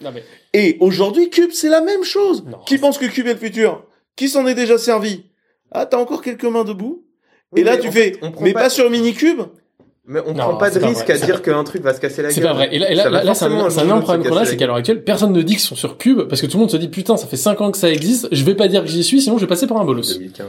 Non, 0.05 0.11
mais 0.15 0.23
et 0.53 0.77
aujourd'hui 0.81 1.31
Cube 1.31 1.51
c'est 1.53 1.69
la 1.71 1.81
même 1.81 2.05
chose 2.05 2.45
qui 2.67 2.79
pense 2.79 2.99
que 2.99 3.07
Cube 3.07 3.27
est 3.27 3.35
le 3.35 3.39
futur? 3.39 3.85
Qui 4.17 4.29
s'en 4.29 4.47
est 4.47 4.55
déjà 4.55 4.79
servi? 4.79 5.25
Ah 5.73 5.87
t'as 5.87 5.99
encore 5.99 6.23
quelques 6.23 6.45
mains 6.45 6.65
debout 6.65 7.05
Oui, 7.53 7.63
et 7.63 7.65
là 7.65 7.77
tu 7.77 7.91
fais 7.91 8.17
on 8.23 8.33
mais 8.41 8.53
pas- 8.53 8.63
pas 8.63 8.71
sur 8.71 8.89
Minicube? 8.91 9.41
Mais 10.07 10.21
on 10.27 10.35
Non, 10.35 10.41
prend 10.41 10.57
pas 10.57 10.71
de 10.71 10.79
pas 10.79 10.89
risque 10.89 11.05
vrai, 11.05 11.15
à 11.15 11.27
dire 11.27 11.41
qu'un 11.41 11.65
truc 11.65 11.83
va 11.83 11.95
se 11.95 12.01
casser 12.01 12.21
la 12.21 12.29
gueule. 12.29 12.35
C'est 12.35 12.43
pas 12.43 12.53
vrai. 12.53 12.69
Et 12.73 12.79
là, 12.79 12.91
et 12.91 12.95
là, 12.95 13.35
c'est 13.35 13.47
un, 13.47 13.49
problème 14.03 14.29
qu'on 14.29 14.37
a, 14.37 14.45
c'est 14.45 14.59
qu'à 14.59 14.67
l'heure 14.67 14.77
actuelle, 14.77 15.03
personne 15.03 15.33
ne 15.33 15.41
dit 15.41 15.55
qu'ils 15.55 15.63
sont 15.63 15.77
sur 15.77 15.97
Cube, 15.97 16.25
parce 16.29 16.43
que 16.43 16.47
tout 16.47 16.59
le 16.59 16.61
monde 16.61 16.71
se 16.71 16.77
dit, 16.77 16.89
putain, 16.89 17.17
ça 17.17 17.27
fait 17.27 17.39
5 17.39 17.59
ans 17.63 17.71
que 17.71 17.79
ça 17.79 17.91
existe, 17.91 18.29
je 18.31 18.45
vais 18.45 18.55
pas 18.55 18.69
dire 18.69 18.83
que 18.83 18.89
j'y 18.89 19.03
suis, 19.03 19.23
sinon 19.23 19.39
je 19.39 19.45
vais 19.45 19.47
passer 19.49 19.67
pour 19.67 19.81
un 19.81 19.85
bolos. 19.87 20.19
2015. 20.19 20.47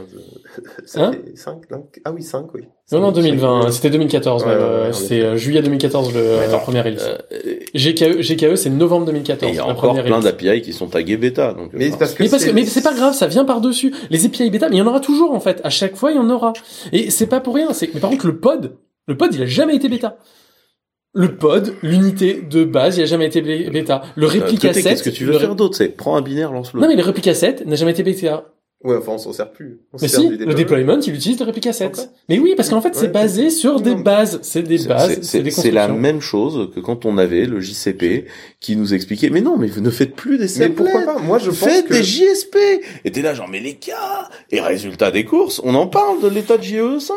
Euh, 0.58 0.62
Ça 0.86 1.04
Hein 1.06 1.12
fait 1.12 1.36
5, 1.36 1.58
Ah 2.04 2.12
oui, 2.12 2.22
5, 2.22 2.46
oui. 2.54 2.62
Non, 2.92 3.00
non, 3.00 3.12
2020, 3.12 3.70
c'était 3.72 3.90
2014, 3.90 4.44
Ouais, 4.44 4.48
euh, 4.50 4.92
c'était 4.92 5.20
euh, 5.22 5.36
juillet 5.36 5.60
2014, 5.62 6.14
le, 6.14 6.20
Mais 6.20 6.36
la 6.36 6.42
attends, 6.44 6.58
première 6.60 6.84
release. 6.84 7.02
euh, 7.32 7.36
GKE, 7.74 8.20
GKE, 8.22 8.54
c'est 8.56 8.70
novembre 8.70 9.04
et 9.04 9.06
2014, 9.06 9.52
il 9.52 9.56
y 9.56 9.58
a 9.58 9.66
encore 9.66 10.00
plein 10.02 10.20
d'API 10.20 10.62
qui 10.62 10.72
sont 10.72 10.86
tagués 10.86 11.16
bêta 11.16 11.52
donc 11.52 11.70
Mais 11.72 11.88
enfin, 11.88 11.96
parce 11.98 12.14
que 12.14 12.22
Mais 12.22 12.28
parce 12.28 12.42
que, 12.42 12.48
c'est- 12.50 12.54
mais 12.54 12.64
c'est 12.64 12.82
pas 12.82 12.94
grave, 12.94 13.14
ça 13.14 13.26
vient 13.26 13.44
par-dessus. 13.44 13.92
Les 14.10 14.24
API 14.24 14.50
bêta, 14.50 14.68
mais 14.68 14.76
il 14.76 14.78
y 14.78 14.82
en 14.82 14.86
aura 14.86 15.00
toujours, 15.00 15.32
en 15.32 15.40
fait. 15.40 15.60
À 15.64 15.70
chaque 15.70 15.96
fois, 15.96 16.12
il 16.12 16.16
y 16.16 16.20
en 16.20 16.30
aura. 16.30 16.52
Et 16.92 17.10
c'est 17.10 17.26
pas 17.26 17.40
pour 17.40 17.54
rien, 17.56 17.72
c'est, 17.72 17.92
mais 17.92 18.00
par 18.00 18.10
contre, 18.10 18.26
le 18.26 18.38
pod, 18.38 18.76
le 19.08 19.16
pod, 19.16 19.34
il 19.34 19.42
a 19.42 19.46
jamais 19.46 19.74
été 19.76 19.88
bêta. 19.88 20.16
Le 21.18 21.34
pod, 21.34 21.72
l'unité 21.82 22.42
de 22.42 22.64
base, 22.64 22.98
il 22.98 23.02
a 23.02 23.06
jamais 23.06 23.24
été 23.26 23.40
bêta. 23.40 24.02
Le 24.16 24.26
euh, 24.26 24.28
réplica 24.30 24.68
côté, 24.68 24.82
7. 24.82 24.90
qu'est-ce 24.92 25.02
que 25.02 25.08
tu 25.10 25.24
veux 25.24 25.38
faire 25.38 25.54
d'autre? 25.56 25.74
C'est 25.74 25.88
prends 25.88 26.14
un 26.14 26.20
binaire 26.20 26.52
lance-le 26.52 26.78
Non, 26.80 26.88
mais 26.88 26.94
le 26.94 27.02
réplica 27.02 27.32
7 27.34 27.64
n'a 27.66 27.74
jamais 27.74 27.92
été 27.92 28.02
bêta. 28.02 28.44
Ouais, 28.84 28.96
enfin, 28.96 29.12
on 29.12 29.18
s'en 29.18 29.32
sert 29.32 29.50
plus. 29.52 29.80
On 29.92 29.96
Mais 30.00 30.06
sert 30.06 30.20
si, 30.20 30.28
du 30.28 30.36
le 30.44 30.54
deployment, 30.54 31.00
il 31.00 31.14
utilise 31.14 31.38
le 31.40 31.46
réplica 31.46 31.72
7. 31.72 31.86
Encore 31.88 32.04
Mais 32.28 32.38
oui, 32.38 32.52
parce 32.56 32.68
qu'en 32.68 32.80
fait, 32.82 32.94
c'est 32.94 33.06
Ouais, 33.06 33.08
basé 33.08 33.50
sur 33.50 33.80
des 33.80 33.94
bases. 33.94 34.38
C'est 34.42 34.62
des 34.62 34.78
bases, 34.84 35.18
c'est- 35.22 35.42
des 35.42 35.50
c'est 35.50 35.70
la 35.70 35.88
même 35.88 36.20
chose 36.20 36.70
que 36.74 36.80
quand 36.80 37.04
on 37.06 37.16
avait 37.18 37.46
le 37.46 37.58
JCP 37.60 38.26
qui 38.60 38.76
nous 38.76 38.92
expliquait 38.94 39.30
mais 39.30 39.40
non 39.40 39.56
mais 39.56 39.66
vous 39.66 39.80
ne 39.80 39.90
faites 39.90 40.14
plus 40.14 40.36
des 40.38 40.46
Mais 40.58 40.68
pourquoi 40.68 41.02
pas? 41.02 41.18
Moi, 41.18 41.38
je 41.38 41.46
pense 41.50 41.58
Faites 41.58 41.86
que... 41.88 41.94
des 41.94 42.02
JSP 42.04 42.56
Et 43.04 43.10
t'es 43.10 43.22
là 43.22 43.32
genre 43.34 43.48
mais 43.48 43.60
les 43.60 43.74
gars! 43.74 44.28
Et 44.50 44.60
résultat 44.60 45.10
des 45.10 45.24
courses, 45.24 45.60
on 45.64 45.74
en 45.74 45.86
parle 45.86 46.20
de 46.22 46.28
l'état 46.28 46.58
de 46.58 46.62
JE 46.62 46.98
5 47.00 47.14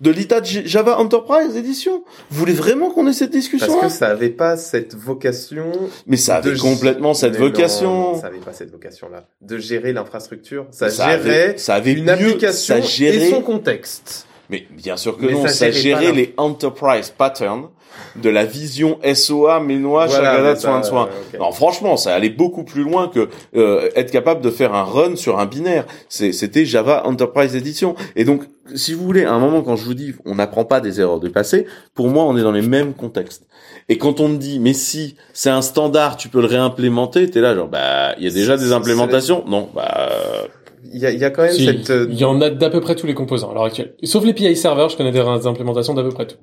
de 0.00 0.12
J- 0.42 0.62
Java 0.66 0.98
Enterprise 0.98 1.56
Edition. 1.56 2.02
Vous 2.30 2.38
voulez 2.40 2.52
vraiment 2.52 2.90
qu'on 2.90 3.06
ait 3.06 3.12
cette 3.12 3.30
discussion 3.30 3.66
Parce 3.80 3.92
que 3.92 3.98
ça 3.98 4.08
avait 4.08 4.30
pas 4.30 4.56
cette 4.56 4.94
vocation. 4.94 5.70
Mais 6.06 6.16
ça 6.16 6.36
avait 6.36 6.52
de- 6.52 6.58
complètement 6.58 7.14
cette 7.14 7.34
Mais 7.34 7.38
vocation. 7.38 7.90
non, 8.12 8.20
ça 8.20 8.26
avait 8.26 8.38
pas 8.38 8.52
cette 8.52 8.70
vocation-là. 8.70 9.24
De 9.40 9.58
gérer 9.58 9.92
l'infrastructure. 9.92 10.66
Ça, 10.70 10.90
Ça 10.90 11.10
gérait 11.10 11.14
avait- 11.14 11.58
ça 11.58 11.74
avait 11.74 11.92
une 11.92 12.04
mieux- 12.04 12.10
application 12.12 12.74
ça 12.76 12.80
gérait- 12.80 13.28
et 13.28 13.30
son 13.30 13.42
contexte. 13.42 14.26
Mais 14.50 14.66
bien 14.70 14.96
sûr 14.96 15.16
que 15.16 15.24
Mais 15.26 15.32
non, 15.32 15.42
ça 15.46 15.48
ça, 15.48 15.70
gérait 15.70 16.12
les 16.12 16.34
enterprise 16.36 17.10
patterns 17.16 17.68
de 18.16 18.30
la 18.30 18.44
vision 18.44 18.98
SOA, 19.14 19.60
Ménois, 19.60 20.06
Voilà, 20.06 20.56
soin 20.56 20.80
de 20.80 20.84
soin. 20.84 21.08
Non, 21.38 21.50
franchement, 21.52 21.96
ça 21.96 22.14
allait 22.14 22.30
beaucoup 22.30 22.64
plus 22.64 22.82
loin 22.82 23.08
que 23.08 23.28
euh, 23.56 23.88
être 23.96 24.10
capable 24.10 24.40
de 24.40 24.50
faire 24.50 24.74
un 24.74 24.84
run 24.84 25.16
sur 25.16 25.38
un 25.38 25.46
binaire. 25.46 25.84
C'est- 26.08 26.32
C'était 26.32 26.64
Java 26.64 27.02
Enterprise 27.06 27.56
Edition. 27.56 27.94
Et 28.16 28.24
donc, 28.24 28.42
si 28.74 28.94
vous 28.94 29.04
voulez, 29.04 29.24
à 29.24 29.32
un 29.32 29.38
moment, 29.38 29.62
quand 29.62 29.76
je 29.76 29.84
vous 29.84 29.94
dis, 29.94 30.14
on 30.24 30.36
n'apprend 30.36 30.64
pas 30.64 30.80
des 30.80 31.00
erreurs 31.00 31.20
du 31.20 31.30
passé, 31.30 31.66
pour 31.94 32.08
moi, 32.08 32.24
on 32.24 32.36
est 32.36 32.42
dans 32.42 32.52
les 32.52 32.62
mêmes 32.62 32.94
contextes. 32.94 33.46
Et 33.88 33.98
quand 33.98 34.20
on 34.20 34.28
me 34.28 34.36
dit, 34.38 34.60
mais 34.60 34.72
si 34.72 35.16
c'est 35.34 35.50
un 35.50 35.60
standard, 35.60 36.16
tu 36.16 36.28
peux 36.28 36.40
le 36.40 36.46
réimplémenter, 36.46 37.28
t'es 37.30 37.40
là 37.40 37.54
genre, 37.54 37.68
bah, 37.68 38.14
il 38.18 38.24
y 38.24 38.26
a 38.26 38.30
déjà 38.30 38.56
des 38.56 38.72
implémentations. 38.72 39.44
Non, 39.46 39.68
bah, 39.74 40.08
euh, 40.10 40.46
Il 40.92 41.00
y 41.00 41.06
a, 41.06 41.10
il 41.10 41.18
y 41.18 41.24
a 41.24 41.30
quand 41.30 41.42
même 41.42 41.52
Si, 41.52 41.64
cette... 41.66 41.90
euh, 41.90 42.06
Il 42.10 42.18
y 42.18 42.24
en 42.24 42.40
a 42.40 42.50
d'à 42.50 42.70
peu 42.70 42.80
près 42.80 42.94
tous 42.94 43.06
les 43.06 43.14
composants 43.14 43.50
à 43.50 43.54
l'heure 43.54 43.64
actuelle. 43.64 43.94
Sauf 44.04 44.24
les 44.24 44.32
PI 44.32 44.56
serveurs, 44.56 44.88
je 44.90 44.96
connais 44.96 45.12
des 45.12 45.18
implémentations 45.46 45.92
d'à 45.94 46.02
peu 46.02 46.10
près 46.10 46.26
tout. 46.26 46.36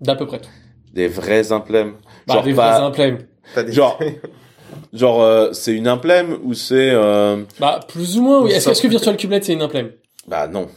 D'à 0.00 0.14
peu 0.14 0.26
près 0.26 0.40
tout. 0.40 0.48
des 0.94 1.08
vrais 1.08 1.52
implèmes. 1.52 1.94
Bah, 2.26 2.34
Genre 2.34 2.42
des 2.44 2.54
pas- 2.54 2.70
vrais 2.78 2.86
implèmes. 2.86 3.18
des- 3.56 3.72
Genre, 3.72 3.98
genre, 4.92 5.22
euh, 5.22 5.52
c'est 5.52 5.72
une 5.74 5.88
implème 5.88 6.38
ou 6.44 6.54
c'est, 6.54 6.90
euh, 6.92 7.42
Bah, 7.60 7.80
plus 7.88 8.18
ou 8.18 8.22
moins, 8.22 8.42
oui. 8.42 8.52
Est-ce 8.52 8.80
que, 8.82 8.88
Virtual 8.88 9.16
Kubelet, 9.16 9.42
c'est 9.42 9.52
une 9.52 9.62
implème? 9.62 9.92
bah 10.26 10.46
non. 10.46 10.68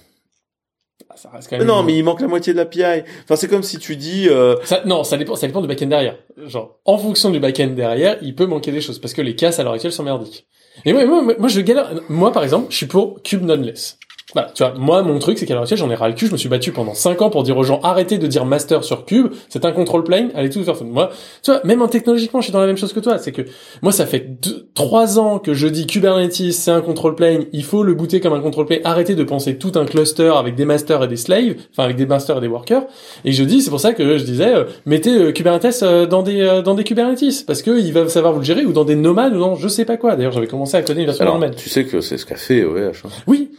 Ah, 1.09 1.17
ça 1.17 1.29
reste 1.29 1.49
quand 1.49 1.57
Mais 1.57 1.65
même... 1.65 1.67
non, 1.67 1.83
mais 1.83 1.97
il 1.97 2.03
manque 2.03 2.21
la 2.21 2.27
moitié 2.27 2.53
de 2.53 2.57
la 2.57 2.65
PI. 2.65 3.03
Enfin, 3.23 3.35
c'est 3.35 3.49
comme 3.49 3.63
si 3.63 3.79
tu 3.79 3.97
dis, 3.97 4.29
euh, 4.29 4.55
Ça, 4.63 4.81
non, 4.85 5.03
ça 5.03 5.17
dépend, 5.17 5.35
ça 5.35 5.45
dépend 5.47 5.59
du 5.61 5.67
backend 5.67 5.89
derrière. 5.89 6.15
Genre, 6.45 6.79
en 6.85 6.97
fonction 6.97 7.29
du 7.31 7.39
backend 7.41 7.75
derrière, 7.75 8.17
il 8.21 8.33
peut 8.33 8.45
manquer 8.45 8.71
des 8.71 8.79
choses 8.79 8.99
parce 8.99 9.13
que 9.13 9.21
les 9.21 9.35
casses 9.35 9.59
à 9.59 9.63
l'heure 9.63 9.73
actuelle 9.73 9.91
sont 9.91 10.03
merdiques. 10.03 10.47
Et 10.85 10.93
moi, 10.93 11.05
moi, 11.05 11.35
moi, 11.37 11.47
je 11.49 11.59
galère. 11.59 11.91
Moi, 12.07 12.31
par 12.31 12.43
exemple, 12.43 12.67
je 12.69 12.77
suis 12.77 12.85
pour 12.85 13.21
Cube 13.23 13.43
Noneless. 13.43 13.97
Voilà, 14.33 14.49
tu 14.53 14.63
vois, 14.63 14.73
moi, 14.77 15.01
mon 15.03 15.19
truc, 15.19 15.37
c'est 15.37 15.45
qu'à 15.45 15.53
l'heure 15.53 15.63
actuelle, 15.63 15.79
j'en 15.79 15.89
ai 15.89 15.95
ras 15.95 16.07
le 16.07 16.13
cul. 16.13 16.27
Je 16.27 16.31
me 16.31 16.37
suis 16.37 16.47
battu 16.49 16.71
pendant 16.71 16.93
5 16.93 17.21
ans 17.21 17.29
pour 17.29 17.43
dire 17.43 17.57
aux 17.57 17.63
gens, 17.63 17.79
arrêtez 17.83 18.17
de 18.17 18.27
dire 18.27 18.45
master 18.45 18.83
sur 18.83 19.05
Cube. 19.05 19.27
C'est 19.49 19.65
un 19.65 19.71
control 19.73 20.03
plane. 20.03 20.31
Allez 20.35 20.49
tout 20.49 20.63
faire. 20.63 20.75
Moi, 20.83 21.09
tu 21.43 21.51
vois, 21.51 21.59
même 21.65 21.81
en 21.81 21.87
technologiquement, 21.87 22.39
je 22.39 22.45
suis 22.45 22.53
dans 22.53 22.61
la 22.61 22.67
même 22.67 22.77
chose 22.77 22.93
que 22.93 22.99
toi. 23.01 23.17
C'est 23.17 23.31
que 23.33 23.41
moi, 23.81 23.91
ça 23.91 24.05
fait 24.05 24.25
3 24.73 25.19
ans 25.19 25.39
que 25.39 25.53
je 25.53 25.67
dis 25.67 25.85
Kubernetes, 25.85 26.51
c'est 26.53 26.71
un 26.71 26.81
control 26.81 27.15
plane. 27.15 27.45
Il 27.51 27.63
faut 27.63 27.83
le 27.83 27.93
booter 27.93 28.19
comme 28.21 28.33
un 28.33 28.39
control 28.41 28.65
plane. 28.67 28.79
Arrêtez 28.85 29.15
de 29.15 29.23
penser 29.23 29.57
tout 29.57 29.73
un 29.75 29.85
cluster 29.85 30.31
avec 30.37 30.55
des 30.55 30.65
masters 30.65 31.03
et 31.03 31.07
des 31.07 31.17
slaves, 31.17 31.55
enfin 31.71 31.83
avec 31.83 31.97
des 31.97 32.05
masters 32.05 32.37
et 32.37 32.41
des 32.41 32.47
workers. 32.47 32.83
Et 33.25 33.31
je 33.33 33.43
dis, 33.43 33.61
c'est 33.61 33.69
pour 33.69 33.79
ça 33.81 33.93
que 33.93 34.17
je 34.17 34.23
disais, 34.23 34.53
euh, 34.53 34.63
mettez 34.85 35.11
euh, 35.11 35.31
Kubernetes 35.31 35.79
euh, 35.83 36.05
dans 36.05 36.23
des 36.23 36.41
euh, 36.41 36.61
dans 36.61 36.75
des 36.75 36.83
Kubernetes 36.83 37.45
parce 37.45 37.61
que 37.61 37.79
il 37.79 37.91
va 37.91 38.07
savoir 38.07 38.31
vous 38.33 38.39
le 38.39 38.45
gérer 38.45 38.65
ou 38.65 38.71
dans 38.71 38.85
des 38.85 38.95
nomades 38.95 39.33
ou 39.35 39.39
dans 39.39 39.55
je 39.55 39.67
sais 39.67 39.83
pas 39.85 39.97
quoi. 39.97 40.15
D'ailleurs, 40.15 40.31
j'avais 40.31 40.47
commencé 40.47 40.77
à 40.77 40.81
coder 40.83 41.01
une 41.01 41.07
version 41.07 41.25
normale. 41.25 41.53
tu 41.55 41.69
sais 41.69 41.83
que 41.85 41.99
c'est 42.01 42.17
ce 42.17 42.25
qu'a 42.25 42.37
fait 42.37 42.63
OVH. 42.63 42.77
hein. 43.05 43.09
Oui, 43.27 43.51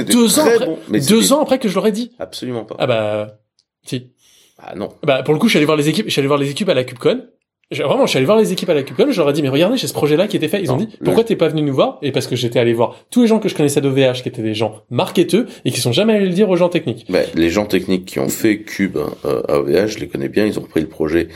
c'était 0.00 0.12
deux 0.12 0.38
ans 0.38 0.44
après, 0.46 0.66
bon, 0.66 0.78
mais 0.88 1.00
deux 1.00 1.32
ans 1.32 1.40
après 1.42 1.58
que 1.58 1.68
je 1.68 1.74
l'aurais 1.74 1.92
dit. 1.92 2.12
Absolument 2.18 2.64
pas. 2.64 2.76
Ah 2.78 2.86
bah 2.86 3.38
si. 3.84 4.10
Ah 4.58 4.74
non. 4.76 4.90
Bah 5.04 5.22
pour 5.22 5.32
le 5.34 5.40
coup, 5.40 5.46
je 5.46 5.52
suis 5.52 5.58
allé 5.58 5.66
voir 5.66 5.78
les 5.78 5.88
équipes, 5.88 6.06
je 6.06 6.10
suis 6.12 6.20
allé 6.20 6.28
voir 6.28 6.38
les 6.38 6.50
équipes 6.50 6.68
à 6.68 6.74
la 6.74 6.84
KubeCon. 6.84 7.24
Je- 7.70 7.84
Vraiment, 7.84 8.04
je 8.04 8.10
suis 8.10 8.16
allé 8.16 8.26
voir 8.26 8.36
les 8.36 8.52
équipes 8.52 8.68
à 8.70 8.74
la 8.74 8.82
KubeCon, 8.82 9.12
je 9.12 9.18
leur 9.20 9.30
ai 9.30 9.32
dit, 9.32 9.42
mais 9.42 9.48
regardez, 9.48 9.76
j'ai 9.76 9.86
ce 9.86 9.92
projet-là 9.92 10.26
qui 10.26 10.36
était 10.36 10.48
fait. 10.48 10.60
Ils 10.60 10.66
Non, 10.66 10.74
ont 10.74 10.78
dit, 10.78 10.88
pourquoi 11.04 11.22
t'es 11.22 11.36
pas 11.36 11.46
venu 11.46 11.62
nous 11.62 11.72
voir? 11.72 11.98
Et 12.02 12.10
parce 12.10 12.26
que 12.26 12.34
j'étais 12.34 12.58
allé 12.58 12.72
voir 12.74 12.96
tous 13.12 13.22
les 13.22 13.28
gens 13.28 13.38
que 13.38 13.48
je 13.48 13.54
connaissais 13.54 13.80
d'OVH, 13.80 14.22
qui 14.22 14.28
étaient 14.28 14.42
des 14.42 14.54
gens 14.54 14.82
marketeux, 14.90 15.46
et 15.64 15.70
qui 15.70 15.80
sont 15.80 15.92
jamais 15.92 16.14
allés 16.14 16.26
le 16.26 16.32
dire 16.34 16.50
aux 16.50 16.56
gens 16.56 16.68
techniques. 16.68 17.06
Bah, 17.08 17.20
les 17.36 17.48
gens 17.48 17.66
techniques 17.66 18.06
qui 18.06 18.18
ont 18.18 18.28
fait 18.28 18.62
Cube 18.62 18.98
euh, 19.24 19.42
à 19.48 19.60
OVH, 19.60 19.86
je 19.86 19.98
les 20.00 20.08
connais 20.08 20.28
bien, 20.28 20.46
ils 20.46 20.58
ont 20.58 20.62
pris 20.64 20.80
le 20.80 20.88
projet 20.88 21.28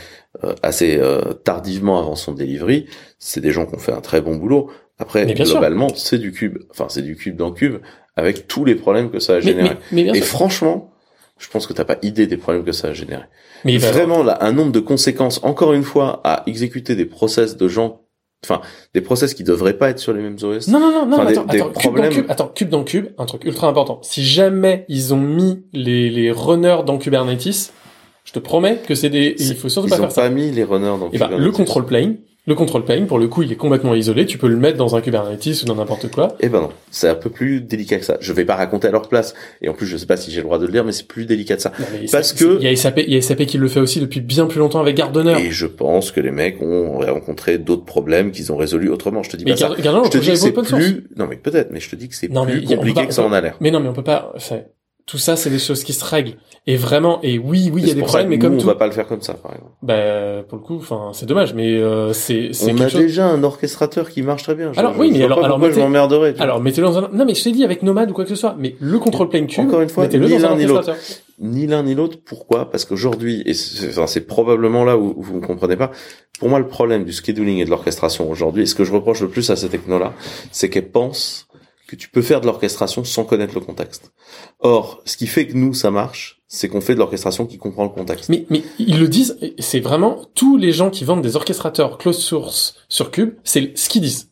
euh, 0.43 0.53
assez 0.61 0.97
euh, 0.99 1.21
tardivement 1.45 1.99
avant 1.99 2.15
son 2.15 2.33
delivery. 2.33 2.85
C'est 3.17 3.39
des 3.39 3.51
gens 3.51 3.65
qui 3.65 3.75
ont 3.75 3.79
fait 3.79 3.93
un 3.93 4.01
très 4.01 4.19
bon 4.19 4.35
boulot. 4.35 4.69
Après, 4.99 5.25
globalement, 5.25 5.87
c'est 5.95 6.17
du 6.19 6.33
Cube. 6.33 6.57
Enfin, 6.69 6.87
c'est 6.89 7.01
du 7.01 7.15
Cube 7.15 7.37
dans 7.37 7.51
Cube, 7.53 7.77
avec 8.15 8.47
tous 8.47 8.65
les 8.65 8.75
problèmes 8.75 9.09
que 9.09 9.19
ça 9.19 9.33
a 9.33 9.35
Mais, 9.37 9.41
généré. 9.41 9.69
mais, 9.69 9.75
mais 9.91 10.03
bien 10.03 10.13
Et 10.13 10.17
sûr. 10.17 10.25
franchement, 10.27 10.91
je 11.37 11.47
pense 11.49 11.67
que 11.67 11.73
t'as 11.73 11.83
pas 11.85 11.97
idée 12.01 12.27
des 12.27 12.37
problèmes 12.37 12.63
que 12.63 12.71
ça 12.71 12.89
a 12.89 12.93
généré. 12.93 13.23
Mais 13.65 13.77
Vraiment, 13.77 14.23
là, 14.23 14.37
un 14.41 14.51
nombre 14.53 14.71
de 14.71 14.79
conséquences, 14.79 15.39
encore 15.43 15.73
une 15.73 15.83
fois, 15.83 16.21
à 16.23 16.43
exécuter 16.47 16.95
des 16.95 17.05
process 17.05 17.57
de 17.57 17.67
gens, 17.67 18.01
enfin, 18.45 18.61
des 18.93 19.01
process 19.01 19.33
qui 19.33 19.43
devraient 19.43 19.77
pas 19.77 19.89
être 19.89 19.99
sur 19.99 20.13
les 20.13 20.21
mêmes 20.21 20.37
OS. 20.41 20.67
Non, 20.67 20.79
non, 20.79 20.91
non, 20.91 21.05
non, 21.07 21.13
Enfin, 21.17 21.23
mais 21.25 21.31
des- 21.33 21.37
attends, 21.39 21.45
des 21.51 21.59
attends, 21.61 21.67
cube 21.71 21.73
dans 21.75 21.81
problèmes- 21.91 22.13
cube, 22.13 22.25
attends, 22.29 22.47
cube 22.47 22.69
dans 22.69 22.83
cube, 22.83 23.07
un 23.17 23.25
truc 23.25 23.43
ultra 23.43 23.67
important. 23.67 23.99
Si 24.03 24.23
jamais 24.23 24.85
ils 24.87 25.13
ont 25.13 25.19
mis 25.19 25.63
les, 25.73 26.09
les 26.09 26.31
runners 26.31 26.79
dans 26.85 26.97
Kubernetes, 26.97 27.71
Je 28.27 28.31
te 28.31 28.39
promets 28.39 28.77
que 28.87 28.95
c'est 28.95 29.09
des, 29.11 29.35
il 29.37 29.55
faut 29.55 29.69
surtout 29.69 29.87
Ils 29.87 29.91
pas 29.91 29.97
ont 29.97 30.01
faire 30.01 30.11
ça. 30.11 30.21
pas 30.23 30.29
mis 30.29 30.49
les 30.51 30.63
runners 30.63 30.97
dans 30.99 31.11
Et 31.11 31.17
ben, 31.19 31.27
le 31.27 31.35
Kubernetes. 31.35 31.51
control 31.53 31.85
plane, 31.85 32.17
le 32.47 32.53
control 32.55 32.85
plane, 32.85 33.07
pour 33.07 33.17
le 33.19 33.27
coup, 33.27 33.41
il 33.43 33.51
est 33.51 33.55
complètement 33.55 33.95
isolé. 33.95 34.25
Tu 34.25 34.37
peux 34.37 34.47
le 34.47 34.55
mettre 34.57 34.77
dans 34.77 34.95
un 34.95 35.01
Kubernetes 35.01 35.63
ou 35.63 35.65
dans 35.65 35.75
n'importe 35.75 36.11
quoi. 36.11 36.35
Eh 36.41 36.49
ben 36.49 36.61
non, 36.61 36.69
c'est 36.91 37.09
un 37.09 37.15
peu 37.15 37.29
plus 37.31 37.61
délicat 37.61 37.97
que 37.97 38.05
ça. 38.05 38.17
Je 38.19 38.31
vais 38.33 38.45
pas 38.45 38.55
raconter 38.55 38.87
à 38.87 38.91
leur 38.91 39.07
place. 39.09 39.33
Et 39.61 39.69
en 39.69 39.73
plus, 39.73 39.87
je 39.87 39.97
sais 39.97 40.05
pas 40.05 40.15
si 40.17 40.29
j'ai 40.31 40.37
le 40.37 40.43
droit 40.43 40.59
de 40.59 40.65
le 40.65 40.71
dire, 40.71 40.83
mais 40.85 40.91
c'est 40.91 41.07
plus 41.07 41.25
délicat 41.25 41.55
que 41.55 41.61
ça. 41.63 41.71
Non, 41.79 41.85
Parce 42.11 42.33
que- 42.33 42.57
il 42.59 42.63
y 42.63 42.67
a 42.67 42.75
SAP, 42.75 42.99
il 43.07 43.13
y 43.13 43.17
a 43.17 43.21
SAP 43.21 43.45
qui 43.45 43.57
le 43.57 43.67
fait 43.67 43.79
aussi 43.79 43.99
depuis 43.99 44.21
bien 44.21 44.45
plus 44.45 44.59
longtemps 44.59 44.79
avec 44.79 44.95
Gardener. 44.95 45.35
Et 45.39 45.49
je 45.51 45.65
pense 45.65 46.11
que 46.11 46.19
les 46.21 46.31
mecs 46.31 46.61
ont 46.61 46.99
rencontré 46.99 47.57
d'autres 47.57 47.85
problèmes 47.85 48.31
qu'ils 48.31 48.51
ont 48.51 48.57
résolus 48.57 48.89
autrement. 48.89 49.23
Je 49.23 49.31
te 49.31 49.37
dis 49.37 49.45
Mais 49.45 49.51
pas 49.51 49.57
ça. 49.57 49.67
Gar- 49.69 49.81
Gardener, 49.81 50.03
le 50.05 50.11
je 50.11 50.11
te 50.11 50.17
dis 50.19 50.27
que 50.27 50.31
est 50.33 50.35
c'est 50.35 50.53
source. 50.53 50.69
plus, 50.71 51.07
non 51.17 51.27
mais 51.27 51.37
peut-être, 51.37 51.71
mais 51.71 51.79
je 51.79 51.89
te 51.89 51.95
dis 51.95 52.09
que 52.09 52.15
c'est 52.15 52.29
mais 52.29 52.45
plus 52.45 52.63
compliqué 52.65 53.01
pas- 53.01 53.05
que 53.07 53.13
ça 53.13 53.23
en 53.23 53.33
a 53.33 53.41
l'air. 53.41 53.57
Mais 53.59 53.71
non, 53.71 53.79
mais 53.79 53.89
on 53.89 53.93
peut 53.93 54.03
pas, 54.03 54.33
tout 55.05 55.17
ça, 55.19 55.35
c'est 55.35 55.49
des 55.51 55.59
choses 55.59 55.83
qui 55.83 55.93
se 55.93 56.03
règlent. 56.03 56.33
Et 56.67 56.77
vraiment, 56.77 57.19
et 57.21 57.37
oui, 57.37 57.69
oui, 57.71 57.81
il 57.83 57.87
y 57.89 57.91
a 57.91 57.93
des 57.93 58.01
problèmes, 58.01 58.27
mais 58.27 58.39
comme 58.39 58.53
nous, 58.53 58.59
tout. 58.61 58.65
on 58.65 58.69
va 58.69 58.73
pas 58.75 58.87
le 58.87 58.91
faire 58.91 59.07
comme 59.07 59.21
ça, 59.21 59.35
par 59.35 59.51
exemple. 59.53 59.71
Bah, 59.83 60.41
pour 60.49 60.57
le 60.57 60.63
coup, 60.63 60.77
enfin, 60.77 61.11
c'est 61.13 61.27
dommage, 61.27 61.53
mais 61.53 61.77
euh, 61.77 62.11
c'est, 62.11 62.49
On 62.67 62.75
a 62.79 62.87
chose- 62.87 63.01
déjà 63.01 63.27
un 63.27 63.43
orchestrateur 63.43 64.09
qui 64.09 64.23
marche 64.23 64.41
très 64.41 64.55
bien. 64.55 64.73
Je- 64.73 64.79
Alors 64.79 64.95
je- 64.95 64.99
oui, 64.99 65.11
mais 65.11 65.23
alors, 65.23 65.37
alors 65.45 65.57
pourquoi 65.59 65.69
je 65.69 65.75
mettez- 65.75 65.81
m'emmerderais. 65.85 66.33
Alors 66.39 66.59
mettez-le 66.59 66.87
dans 66.87 66.97
un. 66.97 67.09
Non, 67.13 67.23
mais 67.23 67.35
je 67.35 67.43
t'ai 67.43 67.51
dit 67.51 67.63
avec 67.63 67.83
Nomad 67.83 68.09
ou 68.09 68.13
quoi 68.15 68.23
que 68.23 68.31
ce 68.31 68.35
soit. 68.35 68.55
Mais 68.57 68.75
le 68.79 68.97
control 68.97 69.29
plane 69.29 69.45
cube. 69.45 69.67
Encore 69.67 69.81
une 69.81 69.89
fois, 69.89 70.07
ni 70.07 70.17
l'un 70.39 70.55
ni 70.55 70.65
l'autre. 70.65 70.91
Ni 71.39 71.67
l'un 71.67 71.83
ni 71.83 71.93
l'autre. 71.93 72.17
Pourquoi? 72.25 72.71
Parce 72.71 72.83
qu'aujourd'hui, 72.85 73.43
et 73.45 73.53
c'est 73.53 73.89
enfin, 73.89 74.07
c'est 74.07 74.21
probablement 74.25 74.85
là 74.85 74.97
où, 74.97 75.13
où 75.17 75.21
vous 75.21 75.39
ne 75.39 75.45
comprenez 75.45 75.75
pas, 75.75 75.91
pour 76.39 76.49
moi 76.49 76.57
le 76.57 76.67
problème 76.67 77.03
du 77.03 77.11
scheduling 77.13 77.59
et 77.59 77.65
de 77.65 77.69
l'orchestration 77.69 78.27
aujourd'hui, 78.31 78.63
et 78.63 78.65
ce 78.65 78.73
que 78.73 78.83
je 78.83 78.91
reproche 78.91 79.21
le 79.21 79.27
plus 79.27 79.47
à 79.51 79.55
ces 79.55 79.69
technos-là, 79.69 80.13
c'est 80.51 80.69
qu'elles 80.71 80.89
pensent 80.89 81.45
que 81.87 81.95
tu 81.95 82.09
peux 82.09 82.21
faire 82.21 82.41
de 82.41 82.45
l'orchestration 82.45 83.03
sans 83.03 83.23
connaître 83.23 83.53
le 83.53 83.61
contexte. 83.61 84.11
Or, 84.59 85.01
ce 85.05 85.17
qui 85.17 85.27
fait 85.27 85.47
que 85.47 85.55
nous, 85.55 85.73
ça 85.73 85.91
marche, 85.91 86.41
c'est 86.47 86.67
qu'on 86.69 86.81
fait 86.81 86.93
de 86.93 86.99
l'orchestration 86.99 87.45
qui 87.45 87.57
comprend 87.57 87.83
le 87.83 87.89
contexte. 87.89 88.29
Mais, 88.29 88.45
mais 88.49 88.63
ils 88.79 88.99
le 88.99 89.07
disent, 89.07 89.37
c'est 89.59 89.79
vraiment 89.79 90.25
tous 90.35 90.57
les 90.57 90.71
gens 90.71 90.89
qui 90.89 91.03
vendent 91.03 91.21
des 91.21 91.35
orchestrateurs 91.35 91.97
closed 91.97 92.21
source 92.21 92.75
sur 92.89 93.11
Cube, 93.11 93.35
c'est 93.43 93.77
ce 93.77 93.89
qu'ils 93.89 94.01
disent. 94.01 94.29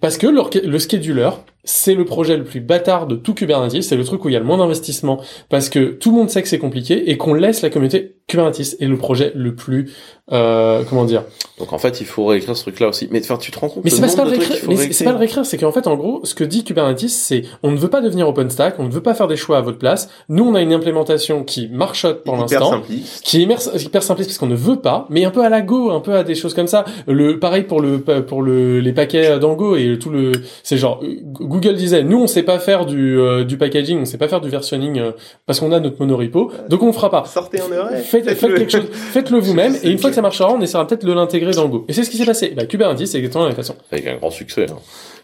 Parce 0.00 0.18
que 0.18 0.26
le 0.26 0.78
scheduler, 0.78 1.30
c'est 1.64 1.94
le 1.94 2.04
projet 2.04 2.36
le 2.36 2.44
plus 2.44 2.60
bâtard 2.60 3.06
de 3.06 3.16
tout 3.16 3.34
Kubernetes, 3.34 3.82
c'est 3.82 3.96
le 3.96 4.04
truc 4.04 4.24
où 4.24 4.28
il 4.28 4.32
y 4.32 4.36
a 4.36 4.40
le 4.40 4.44
moins 4.44 4.58
d'investissement, 4.58 5.22
parce 5.48 5.68
que 5.68 5.90
tout 5.90 6.10
le 6.10 6.16
monde 6.16 6.30
sait 6.30 6.42
que 6.42 6.48
c'est 6.48 6.58
compliqué, 6.58 7.10
et 7.10 7.16
qu'on 7.16 7.34
laisse 7.34 7.62
la 7.62 7.70
communauté 7.70 8.17
Kubernetes 8.28 8.76
est 8.78 8.86
le 8.86 8.96
projet 8.98 9.32
le 9.34 9.54
plus, 9.54 9.90
euh, 10.32 10.82
comment 10.88 11.04
dire, 11.06 11.22
Donc 11.58 11.72
en 11.72 11.78
fait, 11.78 12.00
il 12.02 12.06
faut 12.06 12.26
réécrire 12.26 12.54
ce 12.54 12.62
truc-là 12.62 12.88
aussi. 12.88 13.08
Mais 13.10 13.20
enfin, 13.20 13.38
tu 13.38 13.50
te 13.50 13.58
rends 13.58 13.70
compte 13.70 13.84
Mais 13.84 13.90
c'est 13.90 14.02
pas, 14.02 14.08
pas 14.14 14.24
le 14.24 14.30
réécrire, 14.30 14.56
c'est- 14.58 14.92
c'est 14.92 15.04
pas 15.04 15.10
le 15.12 15.16
réécrire 15.16 15.18
réécrire, 15.18 15.46
c'est 15.46 15.56
qu'en 15.56 15.72
fait, 15.72 15.86
en 15.86 15.96
gros, 15.96 16.20
ce 16.24 16.34
que 16.34 16.44
dit 16.44 16.62
Kubernetes, 16.62 17.08
c'est, 17.08 17.44
on 17.62 17.70
ne 17.70 17.78
veut 17.78 17.88
pas 17.88 18.02
devenir 18.02 18.28
OpenStack, 18.28 18.74
on 18.78 18.84
ne 18.84 18.90
veut 18.90 19.00
pas 19.02 19.14
faire 19.14 19.28
des 19.28 19.36
choix 19.36 19.56
à 19.56 19.62
votre 19.62 19.78
place. 19.78 20.10
Nous, 20.28 20.44
on 20.44 20.54
a 20.54 20.60
une 20.60 20.74
implémentation 20.74 21.42
qui 21.42 21.68
marchote 21.68 22.22
pour 22.22 22.34
Hyper 22.34 22.60
l'instant, 22.60 22.70
simpliste. 22.72 23.24
qui 23.24 23.38
est 23.40 23.42
hyper 23.82 24.02
simpliste 24.02 24.28
parce 24.30 24.38
qu'on 24.38 24.46
ne 24.46 24.54
veut 24.54 24.76
pas, 24.80 25.06
mais 25.08 25.24
un 25.24 25.30
peu 25.30 25.42
à 25.42 25.48
la 25.48 25.62
Go, 25.62 25.90
un 25.90 26.00
peu 26.00 26.14
à 26.14 26.22
des 26.22 26.34
choses 26.34 26.52
comme 26.52 26.68
ça. 26.68 26.84
Le, 27.06 27.38
pareil 27.38 27.62
pour 27.62 27.80
le, 27.80 27.98
pour 27.98 28.42
le, 28.42 28.80
les 28.80 28.92
paquets 28.92 29.38
dans 29.38 29.54
Go 29.54 29.74
et 29.76 29.98
tout 29.98 30.10
le, 30.10 30.32
c'est 30.62 30.76
genre, 30.76 31.00
euh, 31.02 31.14
Google 31.24 31.76
disait, 31.76 32.02
nous, 32.04 32.20
on 32.22 32.26
sait 32.26 32.42
pas 32.42 32.58
faire 32.58 32.84
du, 32.84 33.18
euh, 33.18 33.44
du 33.44 33.56
packaging, 33.56 34.00
on 34.02 34.04
sait 34.04 34.18
pas 34.18 34.28
faire 34.28 34.42
du 34.42 34.50
versionning, 34.50 34.98
euh, 34.98 35.12
parce 35.46 35.60
qu'on 35.60 35.72
a 35.72 35.80
notre 35.80 35.96
monorepo, 35.98 36.52
donc 36.68 36.82
on 36.82 36.86
le 36.88 36.92
fera 36.92 37.10
pas. 37.10 37.24
Sortez 37.24 37.60
un 37.62 37.72
arrêt. 37.74 38.02
Faites, 38.24 38.38
quelque 38.54 38.70
chose, 38.72 38.88
faites-le 38.92 39.38
vous-même, 39.38 39.76
et 39.82 39.90
une 39.90 39.98
fois 39.98 40.10
que 40.10 40.16
ça 40.16 40.22
marchera, 40.22 40.52
on 40.52 40.60
essaiera 40.60 40.86
peut-être 40.86 41.04
de 41.04 41.12
l'intégrer 41.12 41.52
dans 41.52 41.68
Go. 41.68 41.84
Et 41.88 41.92
c'est 41.92 42.04
ce 42.04 42.10
qui 42.10 42.16
s'est 42.16 42.24
passé. 42.26 42.52
Bah, 42.56 42.66
Kubernetes, 42.66 43.06
c'est 43.06 43.18
exactement 43.18 43.44
la 43.44 43.50
même 43.50 43.56
façon. 43.56 43.76
Avec 43.92 44.06
un 44.06 44.16
grand 44.16 44.30
succès. 44.30 44.66
Hein. 44.70 44.76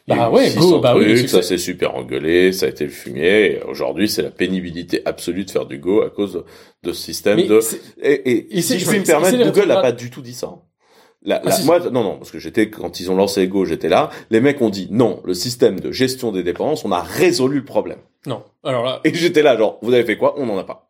Bah 0.06 0.28
ouais, 0.30 0.50
600 0.50 0.60
Go, 0.70 0.78
bah 0.80 0.94
oui, 0.96 1.06
le 1.06 1.14
trucs, 1.16 1.30
ça 1.30 1.40
s'est 1.40 1.56
super 1.56 1.94
engueulé, 1.94 2.52
ça 2.52 2.66
a 2.66 2.68
été 2.68 2.84
le 2.84 2.90
fumier. 2.90 3.60
Aujourd'hui, 3.66 4.06
c'est 4.08 4.20
la 4.22 4.30
pénibilité 4.30 5.00
absolue 5.06 5.44
de 5.46 5.50
faire 5.50 5.64
du 5.64 5.78
Go 5.78 6.02
à 6.02 6.10
cause 6.10 6.44
de 6.82 6.92
ce 6.92 7.02
système 7.02 7.36
Mais 7.36 7.44
de. 7.46 7.58
Et, 8.02 8.12
et 8.12 8.58
et 8.58 8.60
si 8.60 8.78
je 8.78 8.86
puis 8.86 8.98
me 8.98 9.04
permettre, 9.04 9.36
Google 9.38 9.68
n'a 9.68 9.80
pas 9.80 9.92
du 9.92 10.10
tout 10.10 10.20
dit 10.20 10.34
ça. 10.34 10.50
La- 11.26 11.40
Ah, 11.42 11.48
la- 11.48 11.64
moi, 11.64 11.78
non, 11.90 12.04
non, 12.04 12.18
parce 12.18 12.30
que 12.30 12.38
j'étais 12.38 12.68
quand 12.68 13.00
ils 13.00 13.10
ont 13.10 13.16
lancé 13.16 13.48
Go, 13.48 13.64
j'étais 13.64 13.88
là. 13.88 14.10
Les 14.28 14.42
mecs 14.42 14.60
ont 14.60 14.68
dit 14.68 14.88
non, 14.90 15.22
le 15.24 15.32
système 15.32 15.80
de 15.80 15.90
gestion 15.90 16.32
des 16.32 16.42
dépenses, 16.42 16.84
on 16.84 16.92
a 16.92 17.00
résolu 17.00 17.60
le 17.60 17.64
problème. 17.64 17.96
Non. 18.26 18.42
Alors 18.62 18.84
là, 18.84 19.00
Et 19.04 19.14
j'étais 19.14 19.40
là, 19.42 19.56
genre, 19.56 19.78
vous 19.80 19.94
avez 19.94 20.04
fait 20.04 20.18
quoi? 20.18 20.34
On 20.38 20.44
n'en 20.44 20.58
a 20.58 20.64
pas. 20.64 20.83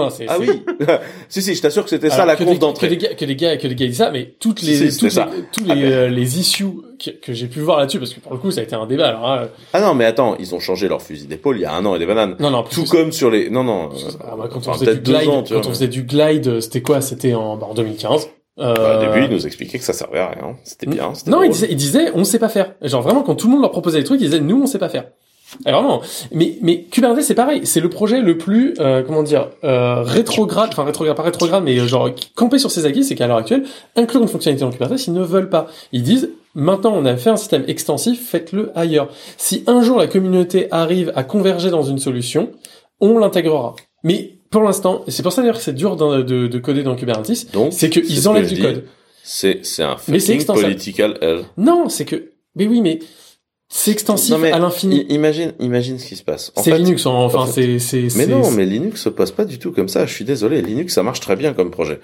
Non, 0.00 0.10
c'est, 0.10 0.26
Ah 0.28 0.36
oui. 0.38 0.48
si 1.28 1.42
si, 1.42 1.54
je 1.54 1.62
t'assure 1.62 1.84
que 1.84 1.90
c'était 1.90 2.10
ça 2.10 2.24
la 2.24 2.36
conf 2.36 2.48
des, 2.48 2.54
que 2.54 2.60
d'entrée. 2.60 2.88
des 2.88 2.96
gars, 2.96 3.14
que 3.14 3.24
des 3.24 3.36
gars, 3.36 3.56
que 3.56 3.66
des 3.66 3.74
gars 3.74 3.86
disent 3.86 3.96
ça, 3.98 4.10
mais 4.10 4.34
toutes 4.38 4.62
les, 4.62 4.90
si, 4.90 4.98
toutes 4.98 5.14
les, 5.14 5.22
tous 5.52 5.64
les, 5.64 5.84
euh, 5.92 6.08
les 6.08 6.38
issues 6.38 6.66
que, 7.02 7.10
que 7.10 7.32
j'ai 7.32 7.46
pu 7.46 7.60
voir 7.60 7.78
là-dessus, 7.78 7.98
parce 7.98 8.14
que 8.14 8.20
pour 8.20 8.32
le 8.32 8.38
coup, 8.38 8.50
ça 8.50 8.60
a 8.60 8.64
été 8.64 8.74
un 8.74 8.86
débat, 8.86 9.08
alors, 9.08 9.30
hein, 9.30 9.48
Ah 9.72 9.80
non, 9.80 9.94
mais 9.94 10.04
attends, 10.04 10.36
ils 10.38 10.54
ont 10.54 10.60
changé 10.60 10.88
leur 10.88 11.02
fusil 11.02 11.26
d'épaule 11.26 11.58
il 11.58 11.62
y 11.62 11.64
a 11.64 11.72
un 11.74 11.84
an 11.86 11.94
et 11.94 11.98
des 11.98 12.06
bananes. 12.06 12.36
non, 12.40 12.50
non, 12.50 12.62
Tout 12.64 12.84
comme 12.84 13.12
sur 13.12 13.30
les. 13.30 13.50
Non 13.50 13.64
non. 13.64 13.90
Ah, 14.20 14.34
bah, 14.36 14.48
quand 14.52 14.66
on 14.68 14.72
faisait 14.74 14.94
du 14.94 15.00
glide, 15.00 15.28
ans, 15.28 15.42
quand 15.42 15.54
vois. 15.54 15.66
on 15.66 15.70
faisait 15.70 15.88
du 15.88 16.02
glide, 16.04 16.60
c'était 16.60 16.82
quoi? 16.82 17.00
C'était 17.00 17.34
en, 17.34 17.56
bah, 17.56 17.66
en 17.70 17.74
2015. 17.74 18.28
Euh, 18.58 18.74
Bah, 18.74 18.98
au 18.98 19.00
début, 19.14 19.24
ils 19.26 19.30
nous 19.34 19.46
expliquaient 19.46 19.78
que 19.78 19.84
ça 19.84 19.94
servait 19.94 20.18
à 20.18 20.28
rien. 20.28 20.56
C'était 20.62 20.86
bien. 20.86 21.12
Non, 21.26 21.42
ils 21.42 21.50
disaient, 21.50 21.68
ils 21.70 21.76
disaient, 21.76 22.10
on 22.14 22.24
sait 22.24 22.38
pas 22.38 22.50
faire. 22.50 22.74
Genre 22.82 23.00
vraiment, 23.02 23.22
quand 23.22 23.34
tout 23.34 23.46
le 23.46 23.52
monde 23.52 23.62
leur 23.62 23.70
proposait 23.70 23.98
des 23.98 24.04
trucs, 24.04 24.20
ils 24.20 24.24
disaient, 24.28 24.40
nous, 24.40 24.62
on 24.62 24.66
sait 24.66 24.78
pas 24.78 24.90
faire. 24.90 25.04
Et 25.66 25.70
vraiment. 25.70 26.00
Mais, 26.32 26.56
mais 26.62 26.82
Kubernetes, 26.84 27.24
c'est 27.24 27.34
pareil. 27.34 27.60
C'est 27.64 27.80
le 27.80 27.88
projet 27.90 28.20
le 28.20 28.38
plus, 28.38 28.74
euh, 28.80 29.02
comment 29.02 29.22
dire, 29.22 29.48
euh, 29.64 30.02
rétrograde, 30.02 30.70
enfin 30.72 30.84
rétrograde, 30.84 31.16
pas 31.16 31.22
rétrograde, 31.22 31.62
mais 31.64 31.78
euh, 31.78 31.86
genre 31.86 32.10
camper 32.34 32.58
sur 32.58 32.70
ses 32.70 32.86
acquis, 32.86 33.04
c'est 33.04 33.14
qu'à 33.14 33.26
l'heure 33.26 33.36
actuelle, 33.36 33.64
inclure 33.96 34.22
une 34.22 34.28
fonctionnalité 34.28 34.64
dans 34.64 34.70
Kubernetes, 34.70 35.06
ils 35.06 35.12
ne 35.12 35.22
veulent 35.22 35.50
pas. 35.50 35.66
Ils 35.92 36.02
disent, 36.02 36.30
maintenant, 36.54 36.92
on 36.96 37.04
a 37.04 37.16
fait 37.16 37.30
un 37.30 37.36
système 37.36 37.64
extensif, 37.68 38.26
faites-le 38.28 38.70
ailleurs. 38.74 39.08
Si 39.36 39.62
un 39.66 39.82
jour 39.82 39.98
la 39.98 40.06
communauté 40.06 40.68
arrive 40.70 41.12
à 41.16 41.22
converger 41.24 41.70
dans 41.70 41.82
une 41.82 41.98
solution, 41.98 42.50
on 43.00 43.18
l'intégrera. 43.18 43.76
Mais 44.04 44.34
pour 44.50 44.62
l'instant, 44.62 45.02
et 45.06 45.10
c'est 45.10 45.22
pour 45.22 45.32
ça 45.32 45.42
d'ailleurs 45.42 45.56
que 45.58 45.62
c'est 45.62 45.74
dur 45.74 45.96
dans- 45.96 46.18
de, 46.18 46.46
de 46.46 46.58
coder 46.58 46.82
dans 46.82 46.94
Kubernetes, 46.96 47.46
c'est 47.70 47.92
ce 47.94 48.00
qu'ils 48.00 48.28
enlèvent 48.28 48.48
du 48.48 48.54
dis, 48.54 48.60
code. 48.62 48.84
C'est 49.22 49.60
c'est 49.64 49.82
un 49.84 49.96
Mais 50.08 50.18
political 50.46 51.16
hell. 51.20 51.44
Non, 51.56 51.88
c'est 51.88 52.04
que, 52.04 52.30
mais 52.56 52.66
oui, 52.66 52.80
mais 52.80 52.98
c'est 53.74 53.90
extensif 53.90 54.32
Non, 54.32 54.38
mais 54.38 54.52
à 54.52 54.58
l'infini. 54.58 55.06
Imagine, 55.08 55.52
imagine 55.58 55.98
ce 55.98 56.06
qui 56.06 56.16
se 56.16 56.22
passe. 56.22 56.52
C'est 56.56 56.76
Linux, 56.76 57.06
en- 57.06 57.24
enfin, 57.24 57.38
en 57.40 57.46
fait- 57.46 57.78
c'est, 57.78 58.08
c'est, 58.10 58.18
Mais 58.18 58.26
non, 58.26 58.50
mais 58.50 58.66
Linux 58.66 59.00
se 59.02 59.08
passe 59.08 59.30
pas 59.30 59.46
du 59.46 59.58
tout 59.58 59.72
comme 59.72 59.88
ça. 59.88 60.04
Je 60.04 60.12
suis 60.12 60.26
désolé. 60.26 60.60
Linux, 60.60 60.92
ça 60.94 61.02
marche 61.02 61.20
très 61.20 61.36
bien 61.36 61.54
comme 61.54 61.70
projet. 61.70 61.98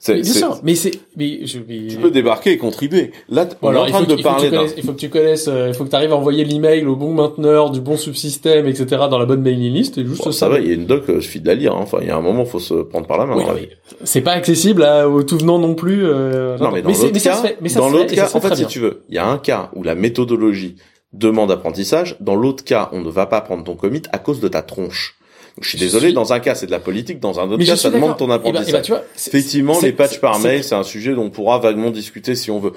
C'est- 0.00 0.14
Mais 0.14 0.20
bien 0.22 0.32
sûr, 0.32 0.60
mais 0.62 0.76
c'est, 0.76 0.92
mais 1.16 1.40
je, 1.44 1.58
mais... 1.68 1.88
Tu 1.88 1.96
peux 1.96 2.12
débarquer 2.12 2.52
et 2.52 2.56
contribuer. 2.56 3.10
Là, 3.28 3.48
on 3.62 3.72
est 3.72 3.76
en 3.76 3.86
train 3.86 4.02
de 4.04 4.14
il 4.14 4.22
parler 4.22 4.48
d'un. 4.48 4.64
il 4.76 4.84
faut 4.84 4.92
que 4.92 5.00
tu 5.00 5.08
connaisses, 5.08 5.48
euh, 5.48 5.66
il 5.66 5.74
faut 5.74 5.82
que 5.84 5.90
tu 5.90 5.96
arrives 5.96 6.12
à 6.12 6.16
envoyer 6.16 6.44
l'email 6.44 6.86
au 6.86 6.94
bon 6.94 7.12
mainteneur 7.12 7.70
du 7.72 7.80
bon 7.80 7.96
subsystème, 7.96 8.68
etc. 8.68 8.86
dans 9.10 9.18
la 9.18 9.26
bonne 9.26 9.42
mailing 9.42 9.74
list, 9.74 9.98
et 9.98 10.06
juste 10.06 10.22
Bon, 10.24 10.30
ça 10.30 10.48
va, 10.48 10.60
il 10.60 10.68
y 10.68 10.70
a 10.70 10.74
une 10.74 10.86
doc, 10.86 11.02
euh, 11.08 11.14
il 11.16 11.22
suffit 11.22 11.40
de 11.40 11.48
la 11.48 11.56
lire. 11.56 11.72
hein. 11.74 11.80
Enfin, 11.82 11.98
il 12.00 12.06
y 12.06 12.10
a 12.10 12.16
un 12.16 12.20
moment, 12.20 12.44
faut 12.44 12.60
se 12.60 12.74
prendre 12.74 13.08
par 13.08 13.18
la 13.18 13.26
main. 13.26 13.34
Oui, 13.36 13.44
non, 13.44 13.54
vie. 13.54 13.66
C'est 14.04 14.20
pas 14.20 14.34
accessible 14.34 14.84
à, 14.84 15.08
au 15.08 15.24
tout 15.24 15.36
venant 15.36 15.58
non 15.58 15.74
plus. 15.74 16.04
Euh, 16.06 16.56
Non, 16.58 16.70
mais 16.70 16.80
dans 16.80 16.94
c'est- 16.94 17.02
l'autre 17.02 17.12
mais 17.14 17.18
ça 17.18 17.34
ça 17.34 17.80
dans 17.80 17.88
l'autre 17.90 18.10
ça 18.10 18.14
cas, 18.14 18.30
en 18.34 18.40
fait, 18.40 18.54
si 18.54 18.66
tu 18.66 18.78
veux, 18.78 19.02
il 19.08 19.16
y 19.16 19.18
a 19.18 19.26
un 19.26 19.38
cas 19.38 19.70
où 19.74 19.82
la 19.82 19.96
méthodologie 19.96 20.76
demande 21.12 21.50
apprentissage. 21.50 22.16
Dans 22.20 22.34
l'autre 22.34 22.64
cas, 22.64 22.88
on 22.92 23.00
ne 23.00 23.10
va 23.10 23.26
pas 23.26 23.40
prendre 23.40 23.64
ton 23.64 23.74
commit 23.76 24.02
à 24.12 24.18
cause 24.18 24.40
de 24.40 24.48
ta 24.48 24.62
tronche. 24.62 25.14
Je 25.60 25.70
suis 25.70 25.78
Je 25.78 25.84
désolé, 25.84 26.06
suis- 26.06 26.14
dans 26.14 26.32
un 26.32 26.38
cas, 26.38 26.54
c'est 26.54 26.66
de 26.66 26.70
la 26.70 26.78
politique, 26.78 27.18
dans 27.18 27.40
un 27.40 27.50
autre 27.50 27.64
cas, 27.64 27.76
ça 27.76 27.90
demande 27.90 28.16
ton 28.16 28.26
Eh 28.26 28.28
ben- 28.28 28.34
eh 28.36 28.38
ben, 28.42 28.48
apprentissage. 28.50 28.82
tu 28.84 28.92
vois, 28.92 29.02
c'est- 29.16 29.30
Effectivement, 29.30 29.80
les 29.80 29.92
patchs 29.92 30.20
par 30.20 30.38
mail, 30.38 30.62
c'est 30.62 30.76
un 30.76 30.84
sujet 30.84 31.14
dont 31.14 31.24
on 31.24 31.30
pourra 31.30 31.58
vaguement 31.58 31.90
discuter 31.90 32.36
si 32.36 32.50
on 32.52 32.60
veut. 32.60 32.72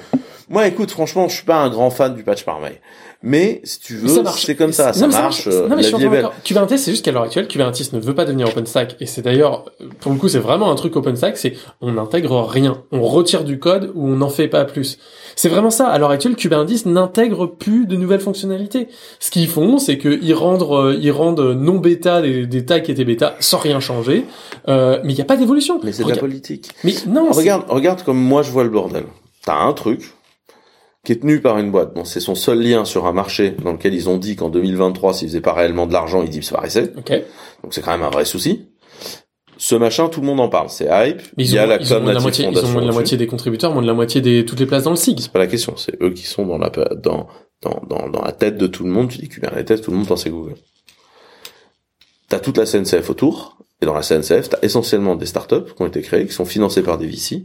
Moi, 0.49 0.65
écoute, 0.67 0.89
franchement, 0.89 1.29
je 1.29 1.35
suis 1.35 1.45
pas 1.45 1.57
un 1.57 1.69
grand 1.69 1.91
fan 1.91 2.15
du 2.15 2.23
patch 2.23 2.43
par 2.43 2.59
mail. 2.59 2.77
Mais, 3.23 3.61
si 3.63 3.79
tu 3.79 3.95
veux, 3.97 4.23
c'est 4.35 4.55
comme 4.55 4.73
ça, 4.73 4.87
Non, 4.87 4.93
ça 4.93 5.07
marche, 5.07 5.47
Non, 5.47 5.75
mais 5.75 5.83
la 5.83 5.97
vie 5.97 6.05
est 6.05 6.09
belle. 6.09 6.29
Kubernetes, 6.43 6.79
c'est 6.79 6.91
juste 6.91 7.05
qu'à 7.05 7.11
l'heure 7.11 7.23
actuelle, 7.23 7.47
Kubernetes 7.47 7.93
ne 7.93 7.99
veut 7.99 8.15
pas 8.15 8.25
devenir 8.25 8.47
OpenStack. 8.47 8.95
Et 8.99 9.05
c'est 9.05 9.21
d'ailleurs, 9.21 9.65
pour 9.99 10.11
le 10.11 10.17
coup, 10.17 10.27
c'est 10.27 10.39
vraiment 10.39 10.71
un 10.71 10.75
truc 10.75 10.95
OpenStack, 10.95 11.37
c'est 11.37 11.53
on 11.81 11.93
n'intègre 11.93 12.41
rien. 12.41 12.81
On 12.91 13.03
retire 13.03 13.43
du 13.43 13.59
code 13.59 13.91
ou 13.93 14.07
on 14.07 14.17
n'en 14.17 14.29
fait 14.29 14.47
pas 14.47 14.65
plus. 14.65 14.97
C'est 15.35 15.49
vraiment 15.49 15.69
ça. 15.69 15.87
À 15.87 15.99
l'heure 15.99 16.09
actuelle, 16.09 16.35
Kubernetes 16.35 16.85
n'intègre 16.87 17.45
plus 17.45 17.85
de 17.85 17.95
nouvelles 17.95 18.19
fonctionnalités. 18.21 18.87
Ce 19.19 19.29
qu'ils 19.29 19.47
font, 19.47 19.77
c'est 19.77 19.97
qu'ils 19.97 20.33
rendent, 20.33 20.63
euh, 20.63 20.97
ils 20.99 21.11
rendent 21.11 21.55
non 21.55 21.77
bêta 21.77 22.21
des, 22.21 22.47
des 22.47 22.65
tags 22.65 22.79
qui 22.79 22.91
étaient 22.91 23.05
bêta 23.05 23.35
sans 23.39 23.59
rien 23.59 23.79
changer. 23.79 24.25
Euh, 24.67 24.99
mais 25.03 25.13
il 25.13 25.15
n'y 25.15 25.21
a 25.21 25.25
pas 25.25 25.37
d'évolution. 25.37 25.79
Mais 25.83 25.91
c'est 25.91 26.03
de 26.03 26.09
la 26.09 26.17
politique. 26.17 26.69
Mais 26.83 26.93
non, 27.07 27.31
Regarde, 27.31 27.65
regarde 27.69 28.03
comme 28.03 28.17
moi 28.17 28.41
je 28.41 28.51
vois 28.51 28.63
le 28.63 28.69
bordel. 28.69 29.03
T'as 29.45 29.57
un 29.57 29.73
truc 29.73 30.13
qui 31.05 31.13
est 31.13 31.21
tenu 31.21 31.41
par 31.41 31.57
une 31.57 31.71
boîte. 31.71 31.93
Bon, 31.93 32.05
c'est 32.05 32.19
son 32.19 32.35
seul 32.35 32.61
lien 32.61 32.85
sur 32.85 33.05
un 33.07 33.11
marché 33.13 33.55
dans 33.63 33.71
lequel 33.73 33.93
ils 33.93 34.07
ont 34.09 34.17
dit 34.17 34.35
qu'en 34.35 34.49
2023, 34.49 35.13
s'ils 35.13 35.27
faisaient 35.29 35.41
pas 35.41 35.53
réellement 35.53 35.87
de 35.87 35.93
l'argent, 35.93 36.21
ils 36.23 36.29
disparaissaient. 36.29 36.91
Ok. 36.97 37.11
Donc 37.63 37.73
c'est 37.73 37.81
quand 37.81 37.91
même 37.91 38.03
un 38.03 38.09
vrai 38.09 38.25
souci. 38.25 38.67
Ce 39.57 39.75
machin, 39.75 40.09
tout 40.09 40.21
le 40.21 40.27
monde 40.27 40.39
en 40.39 40.49
parle. 40.49 40.69
C'est 40.69 40.85
hype. 40.85 41.21
Mais 41.37 41.43
Il 41.43 41.49
ils 41.49 41.53
y 41.53 41.59
a 41.59 41.65
ont, 41.65 41.67
la 41.67 41.77
ils 41.79 41.93
ont 41.93 41.99
moins 42.01 42.09
de 42.09 42.13
la 42.15 42.19
moitié, 42.21 42.45
ils 42.45 42.47
ont 42.47 42.51
Foundation 42.51 42.71
moins 42.73 42.81
de 42.81 42.85
la 42.85 42.87
dessus. 42.89 42.95
moitié 42.97 43.17
des 43.17 43.27
contributeurs, 43.27 43.73
moins 43.73 43.81
de 43.83 43.87
la 43.87 43.93
moitié 43.93 44.21
des 44.21 44.45
toutes 44.45 44.59
les 44.59 44.65
places 44.65 44.83
dans 44.83 44.89
le 44.91 44.95
SIG. 44.95 45.19
C'est 45.19 45.31
pas 45.31 45.39
la 45.39 45.47
question. 45.47 45.75
C'est 45.77 46.01
eux 46.01 46.11
qui 46.11 46.23
sont 46.23 46.45
dans 46.45 46.57
la, 46.57 46.69
dans, 46.69 47.27
dans, 47.61 47.81
dans, 47.87 48.09
dans 48.09 48.21
la 48.23 48.31
tête 48.31 48.57
de 48.57 48.67
tout 48.67 48.83
le 48.83 48.89
monde. 48.89 49.09
Tu 49.09 49.19
dis 49.19 49.27
Kubernetes, 49.29 49.81
tout 49.81 49.91
le 49.91 49.97
monde 49.97 50.07
pense 50.07 50.27
Google. 50.27 50.55
T'as 52.29 52.39
toute 52.39 52.57
la 52.57 52.65
CNCF 52.65 53.09
autour. 53.09 53.57
Et 53.81 53.85
dans 53.87 53.93
la 53.95 54.01
CNCF, 54.01 54.49
t'as 54.49 54.59
essentiellement 54.61 55.15
des 55.15 55.25
startups 55.25 55.73
qui 55.75 55.81
ont 55.81 55.87
été 55.87 56.01
créées, 56.01 56.27
qui 56.27 56.33
sont 56.33 56.45
financées 56.45 56.83
par 56.83 56.99
des 56.99 57.07
VC, 57.07 57.43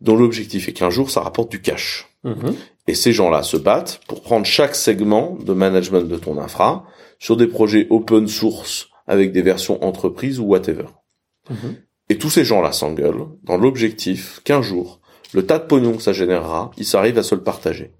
dont 0.00 0.16
l'objectif 0.16 0.68
est 0.68 0.72
qu'un 0.72 0.90
jour, 0.90 1.10
ça 1.10 1.22
rapporte 1.22 1.50
du 1.50 1.60
cash. 1.60 2.08
Mhm. 2.24 2.54
Et 2.86 2.94
ces 2.94 3.12
gens-là 3.12 3.42
se 3.42 3.56
battent 3.56 4.00
pour 4.08 4.22
prendre 4.22 4.46
chaque 4.46 4.76
segment 4.76 5.36
de 5.40 5.52
management 5.52 6.08
de 6.08 6.16
ton 6.16 6.38
infra 6.38 6.84
sur 7.18 7.36
des 7.36 7.46
projets 7.46 7.86
open 7.90 8.28
source 8.28 8.88
avec 9.06 9.32
des 9.32 9.42
versions 9.42 9.82
entreprise 9.84 10.38
ou 10.38 10.44
whatever. 10.44 10.86
Mhm. 11.50 11.76
Et 12.08 12.18
tous 12.18 12.30
ces 12.30 12.44
gens-là 12.44 12.72
s'engueulent 12.72 13.26
dans 13.42 13.56
l'objectif 13.56 14.40
qu'un 14.44 14.62
jour, 14.62 15.00
le 15.32 15.44
tas 15.44 15.58
de 15.58 15.64
pognon 15.64 15.96
que 15.96 16.02
ça 16.02 16.12
générera, 16.12 16.70
ils 16.76 16.84
s'arrivent 16.84 17.18
à 17.18 17.22
se 17.22 17.34
le 17.34 17.42
partager. 17.42 17.92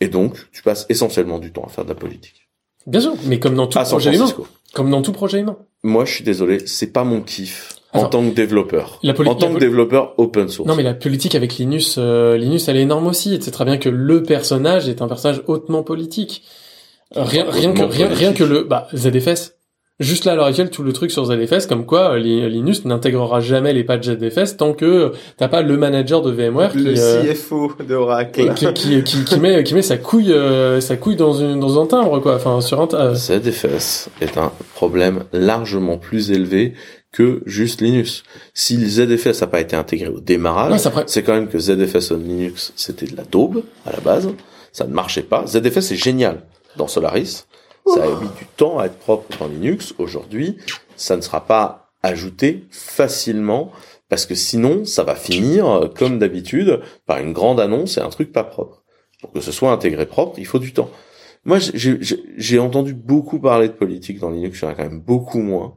Et 0.00 0.08
donc, 0.08 0.50
tu 0.52 0.62
passes 0.62 0.86
essentiellement 0.88 1.38
du 1.38 1.52
temps 1.52 1.64
à 1.64 1.68
faire 1.68 1.84
de 1.84 1.90
la 1.90 1.94
politique. 1.94 2.48
Bien 2.86 3.00
sûr, 3.00 3.14
mais 3.24 3.40
comme 3.40 3.54
dans 3.54 3.66
tout 3.66 3.78
À 3.78 3.84
projet 3.84 4.14
humain. 4.14 4.32
Comme 4.72 4.90
dans 4.90 5.02
tout 5.02 5.12
projet 5.12 5.40
humain. 5.40 5.58
Moi, 5.82 6.04
je 6.04 6.14
suis 6.14 6.24
désolé, 6.24 6.66
c'est 6.66 6.92
pas 6.92 7.04
mon 7.04 7.20
kiff 7.20 7.75
en 8.04 8.08
tant 8.08 8.22
que 8.28 8.34
développeur. 8.34 8.98
La 9.02 9.12
en 9.18 9.34
tant 9.34 9.52
que 9.54 9.58
développeur 9.60 10.14
open 10.18 10.48
source. 10.48 10.68
Non, 10.68 10.74
mais 10.76 10.82
la 10.82 10.94
politique 10.94 11.34
avec 11.34 11.56
Linus, 11.56 11.96
euh, 11.98 12.36
Linus, 12.36 12.68
elle 12.68 12.76
est 12.76 12.82
énorme 12.82 13.06
aussi. 13.06 13.40
Sais 13.40 13.50
très 13.50 13.64
bien 13.64 13.78
que 13.78 13.88
le 13.88 14.22
personnage 14.22 14.88
est 14.88 15.02
un 15.02 15.08
personnage 15.08 15.42
hautement 15.46 15.82
politique. 15.82 16.42
Euh, 17.16 17.22
Rien, 17.22 17.46
rien 17.48 17.72
que, 17.72 17.82
rien, 17.82 18.08
rien 18.08 18.32
que 18.32 18.42
le, 18.44 18.62
bah, 18.64 18.88
ZFS. 18.94 19.52
Juste 19.98 20.26
là, 20.26 20.32
à 20.32 20.34
l'heure 20.34 20.44
actuelle, 20.44 20.68
tout 20.68 20.82
le 20.82 20.92
truc 20.92 21.10
sur 21.10 21.24
ZFS, 21.24 21.64
comme 21.66 21.86
quoi 21.86 22.10
euh, 22.12 22.18
Li- 22.18 22.50
Linus 22.50 22.84
n'intégrera 22.84 23.40
jamais 23.40 23.72
les 23.72 23.82
patchs 23.82 24.04
ZFS 24.10 24.58
tant 24.58 24.74
que 24.74 25.12
t'as 25.38 25.48
pas 25.48 25.62
le 25.62 25.78
manager 25.78 26.20
de 26.20 26.30
VMware 26.30 26.72
qui, 26.72 26.78
Le 26.80 26.94
euh, 26.98 27.32
CFO 27.32 27.72
d'Oracle. 27.88 28.52
qui, 28.54 28.66
qui, 28.74 29.02
qui, 29.04 29.24
qui 29.24 29.40
met, 29.40 29.64
qui 29.64 29.72
met 29.72 29.80
sa 29.80 29.96
couille, 29.96 30.32
euh, 30.34 30.82
sa 30.82 30.96
couille 30.96 31.16
dans 31.16 31.32
une, 31.32 31.60
dans 31.60 31.80
un 31.80 31.86
timbre, 31.86 32.20
quoi. 32.20 32.34
Enfin, 32.34 32.60
sur 32.60 32.78
un, 32.94 33.14
ZFS 33.14 34.10
est 34.20 34.36
un 34.36 34.52
problème 34.74 35.24
largement 35.32 35.96
plus 35.96 36.30
élevé 36.30 36.74
que 37.12 37.42
juste 37.46 37.80
Linux. 37.80 38.22
Si 38.54 38.76
ZFS 38.88 39.40
n'a 39.40 39.46
pas 39.46 39.60
été 39.60 39.74
intégré 39.76 40.08
au 40.08 40.20
démarrage, 40.20 40.72
c'est 41.06 41.22
quand 41.22 41.32
même 41.34 41.48
que 41.48 41.58
ZFS 41.58 42.10
on 42.12 42.18
Linux, 42.18 42.72
c'était 42.76 43.06
de 43.06 43.16
la 43.16 43.24
daube 43.24 43.62
à 43.86 43.92
la 43.92 44.00
base. 44.00 44.28
Ça 44.72 44.86
ne 44.86 44.92
marchait 44.92 45.22
pas. 45.22 45.46
ZFS 45.46 45.92
est 45.92 45.96
génial 45.96 46.42
dans 46.76 46.88
Solaris. 46.88 47.46
Ça 47.86 48.02
a 48.04 48.20
mis 48.20 48.28
du 48.38 48.44
temps 48.56 48.78
à 48.78 48.86
être 48.86 48.98
propre 48.98 49.38
dans 49.38 49.46
Linux. 49.46 49.94
Aujourd'hui, 49.98 50.58
ça 50.96 51.16
ne 51.16 51.20
sera 51.22 51.46
pas 51.46 51.90
ajouté 52.02 52.64
facilement 52.70 53.70
parce 54.08 54.26
que 54.26 54.34
sinon, 54.34 54.84
ça 54.84 55.02
va 55.02 55.14
finir, 55.14 55.68
euh, 55.68 55.88
comme 55.88 56.18
d'habitude, 56.18 56.80
par 57.06 57.18
une 57.18 57.32
grande 57.32 57.58
annonce 57.60 57.96
et 57.98 58.00
un 58.00 58.08
truc 58.08 58.32
pas 58.32 58.44
propre. 58.44 58.82
Pour 59.20 59.32
que 59.32 59.40
ce 59.40 59.50
soit 59.52 59.72
intégré 59.72 60.06
propre, 60.06 60.38
il 60.38 60.46
faut 60.46 60.58
du 60.58 60.72
temps. 60.72 60.90
Moi, 61.44 61.58
j'ai- 61.58 61.98
j'ai 62.00 62.22
j'ai 62.36 62.58
entendu 62.58 62.92
beaucoup 62.92 63.38
parler 63.40 63.68
de 63.68 63.72
politique 63.72 64.18
dans 64.18 64.30
Linux, 64.30 64.58
il 64.60 64.64
y 64.64 64.68
en 64.68 64.70
a 64.70 64.74
quand 64.74 64.82
même 64.82 65.00
beaucoup 65.00 65.40
moins 65.40 65.76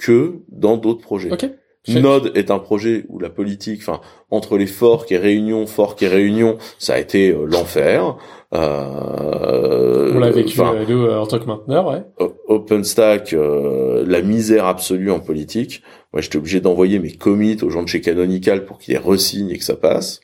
que 0.00 0.40
dans 0.48 0.76
d'autres 0.76 1.02
projets. 1.02 1.30
Ok. 1.30 1.48
Node 1.88 2.32
est 2.34 2.50
un 2.50 2.58
projet 2.58 3.04
où 3.08 3.18
la 3.18 3.30
politique, 3.30 3.80
enfin, 3.80 4.00
entre 4.30 4.58
les 4.58 4.66
forks 4.66 5.10
et 5.12 5.16
réunions, 5.16 5.66
forks 5.66 6.02
et 6.02 6.08
réunions, 6.08 6.58
ça 6.78 6.94
a 6.94 6.98
été 6.98 7.30
euh, 7.30 7.46
l'enfer. 7.46 8.16
Euh, 8.52 10.12
on 10.14 10.18
l'a 10.18 10.30
vécu 10.30 10.60
euh, 10.60 10.84
nous, 10.88 11.04
euh, 11.04 11.18
en 11.18 11.26
tant 11.26 11.38
que 11.38 11.46
mainteneur, 11.46 11.86
ouais. 11.86 12.02
OpenStack, 12.48 13.32
euh, 13.32 14.04
la 14.06 14.20
misère 14.20 14.66
absolue 14.66 15.10
en 15.10 15.20
politique. 15.20 15.82
Moi, 16.12 16.20
j'étais 16.20 16.36
obligé 16.36 16.60
d'envoyer 16.60 16.98
mes 16.98 17.12
commits 17.12 17.58
aux 17.62 17.70
gens 17.70 17.82
de 17.82 17.88
chez 17.88 18.00
Canonical 18.00 18.66
pour 18.66 18.78
qu'ils 18.78 18.94
les 18.94 19.00
resignent 19.00 19.50
et 19.50 19.58
que 19.58 19.64
ça 19.64 19.76
passe. 19.76 20.20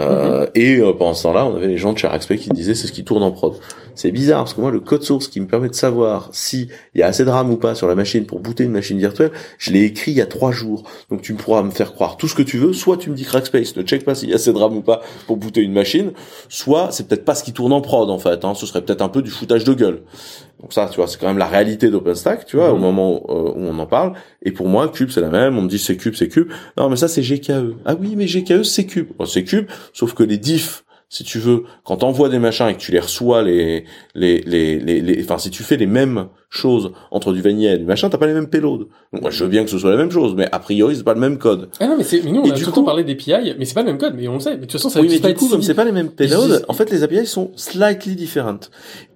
Euh, 0.00 0.46
Et 0.54 0.76
euh, 0.76 0.92
pendant 0.92 1.14
ce 1.14 1.24
temps-là, 1.24 1.46
on 1.46 1.56
avait 1.56 1.68
les 1.68 1.76
gens 1.76 1.92
de 1.92 1.98
chez 1.98 2.08
RxP 2.08 2.36
qui 2.36 2.50
disaient 2.50 2.74
c'est 2.74 2.86
ce 2.86 2.92
qui 2.92 3.04
tourne 3.04 3.22
en 3.22 3.30
prod. 3.30 3.54
C'est 3.94 4.12
bizarre 4.12 4.44
parce 4.44 4.54
que 4.54 4.60
moi, 4.60 4.70
le 4.70 4.80
code 4.80 5.02
source 5.02 5.28
qui 5.28 5.40
me 5.40 5.46
permet 5.46 5.68
de 5.68 5.74
savoir 5.74 6.30
si 6.32 6.68
il 6.94 7.00
y 7.00 7.02
a 7.02 7.06
assez 7.06 7.24
de 7.24 7.30
RAM 7.30 7.50
ou 7.50 7.56
pas 7.56 7.74
sur 7.74 7.86
la 7.86 7.94
machine 7.94 8.24
pour 8.24 8.40
booter 8.40 8.64
une 8.64 8.70
machine 8.70 8.98
virtuelle, 8.98 9.30
je 9.58 9.72
l'ai 9.72 9.84
écrit 9.84 10.12
il 10.12 10.16
y 10.16 10.22
a 10.22 10.26
trois 10.26 10.52
jours. 10.52 10.84
Donc 11.10 11.22
tu 11.22 11.34
pourras 11.34 11.62
me 11.62 11.70
faire 11.70 11.92
croire 11.92 12.16
tout 12.16 12.28
ce 12.28 12.34
que 12.34 12.42
tu 12.42 12.56
veux. 12.56 12.72
Soit 12.72 12.96
tu 12.96 13.10
me 13.10 13.14
dis 13.14 13.24
que 13.24 13.32
Rackspace 13.32 13.76
ne 13.76 13.82
check 13.82 14.04
pas 14.04 14.14
s'il 14.14 14.30
y 14.30 14.32
a 14.32 14.36
assez 14.36 14.52
de 14.52 14.58
RAM 14.58 14.76
ou 14.76 14.80
pas 14.80 15.02
pour 15.26 15.36
booter 15.36 15.60
une 15.60 15.72
machine. 15.72 16.12
Soit 16.48 16.88
c'est 16.92 17.08
peut-être 17.08 17.24
pas 17.24 17.34
ce 17.34 17.44
qui 17.44 17.52
tourne 17.52 17.72
en 17.72 17.80
prod 17.80 18.08
en 18.08 18.18
fait. 18.18 18.44
Hein. 18.44 18.54
Ce 18.54 18.64
serait 18.64 18.82
peut-être 18.82 19.02
un 19.02 19.08
peu 19.08 19.22
du 19.22 19.30
foutage 19.30 19.64
de 19.64 19.74
gueule. 19.74 20.02
Donc 20.60 20.72
ça, 20.74 20.88
tu 20.90 20.96
vois, 20.96 21.06
c'est 21.06 21.18
quand 21.18 21.28
même 21.28 21.38
la 21.38 21.46
réalité 21.46 21.90
d'OpenStack, 21.90 22.44
tu 22.44 22.56
vois, 22.56 22.72
au 22.72 22.76
moment 22.76 23.22
euh, 23.28 23.52
où 23.56 23.64
on 23.66 23.78
en 23.78 23.86
parle. 23.86 24.12
Et 24.42 24.52
pour 24.52 24.68
moi, 24.68 24.88
Cube, 24.88 25.10
c'est 25.10 25.22
la 25.22 25.30
même. 25.30 25.56
On 25.56 25.62
me 25.62 25.68
dit 25.68 25.78
c'est 25.78 25.96
Cube, 25.96 26.14
c'est 26.14 26.28
Cube. 26.28 26.50
Non, 26.76 26.90
mais 26.90 26.96
ça, 26.96 27.08
c'est 27.08 27.22
GKE. 27.22 27.76
Ah 27.86 27.94
oui, 27.98 28.14
mais 28.14 28.26
GKE, 28.26 28.62
c'est 28.62 28.84
Cube. 28.84 29.08
Bon, 29.18 29.24
c'est 29.24 29.44
Cube, 29.44 29.66
sauf 29.94 30.12
que 30.12 30.22
les 30.22 30.36
diffs, 30.36 30.84
si 31.12 31.24
tu 31.24 31.40
veux, 31.40 31.64
quand 31.84 31.96
t'envoies 31.98 32.28
des 32.28 32.38
machins 32.38 32.68
et 32.68 32.74
que 32.74 32.78
tu 32.78 32.92
les 32.92 33.00
reçois, 33.00 33.42
les, 33.42 33.84
les, 34.14 34.40
les, 34.42 34.78
les, 34.78 35.00
les- 35.00 35.22
enfin, 35.24 35.38
si 35.38 35.50
tu 35.50 35.64
fais 35.64 35.76
les 35.76 35.86
mêmes 35.86 36.28
choses 36.48 36.92
entre 37.10 37.32
du 37.32 37.42
vanilla 37.42 37.74
et 37.74 37.78
du 37.78 37.84
machin, 37.84 38.08
t'as 38.08 38.16
pas 38.16 38.28
les 38.28 38.32
mêmes 38.32 38.48
payloads. 38.48 38.86
Donc, 39.12 39.22
moi, 39.22 39.30
je 39.30 39.42
veux 39.42 39.50
bien 39.50 39.64
que 39.64 39.70
ce 39.70 39.78
soit 39.78 39.90
la 39.90 39.96
même 39.96 40.12
chose, 40.12 40.34
mais 40.36 40.48
a 40.52 40.60
priori, 40.60 40.94
c'est 40.94 41.02
pas 41.02 41.14
le 41.14 41.20
même 41.20 41.38
code. 41.38 41.68
Ah 41.80 41.88
non, 41.88 41.96
mais 41.98 42.04
c'est, 42.04 42.22
mais 42.22 42.30
nous, 42.30 42.40
on 42.42 42.44
Et 42.46 42.52
a 42.52 42.54
du 42.54 42.62
tout 42.64 42.84
parlé 42.84 43.02
d'API, 43.02 43.54
mais 43.58 43.64
c'est 43.64 43.74
pas 43.74 43.82
le 43.82 43.88
même 43.88 43.98
code, 43.98 44.14
mais 44.16 44.28
on 44.28 44.34
le 44.34 44.40
sait. 44.40 44.50
Mais 44.52 44.56
de 44.58 44.60
toute 44.62 44.72
façon, 44.72 44.88
ça 44.88 45.00
oui, 45.00 45.08
mais 45.10 45.18
du 45.18 45.34
coup, 45.34 45.46
si- 45.46 45.50
comme 45.50 45.62
c'est 45.62 45.74
pas 45.74 45.84
les 45.84 45.90
mêmes 45.92 46.10
payloads, 46.10 46.62
en 46.68 46.72
fait, 46.74 46.90
les 46.92 47.02
API 47.02 47.26
sont 47.26 47.50
slightly 47.56 48.14
different. 48.14 48.60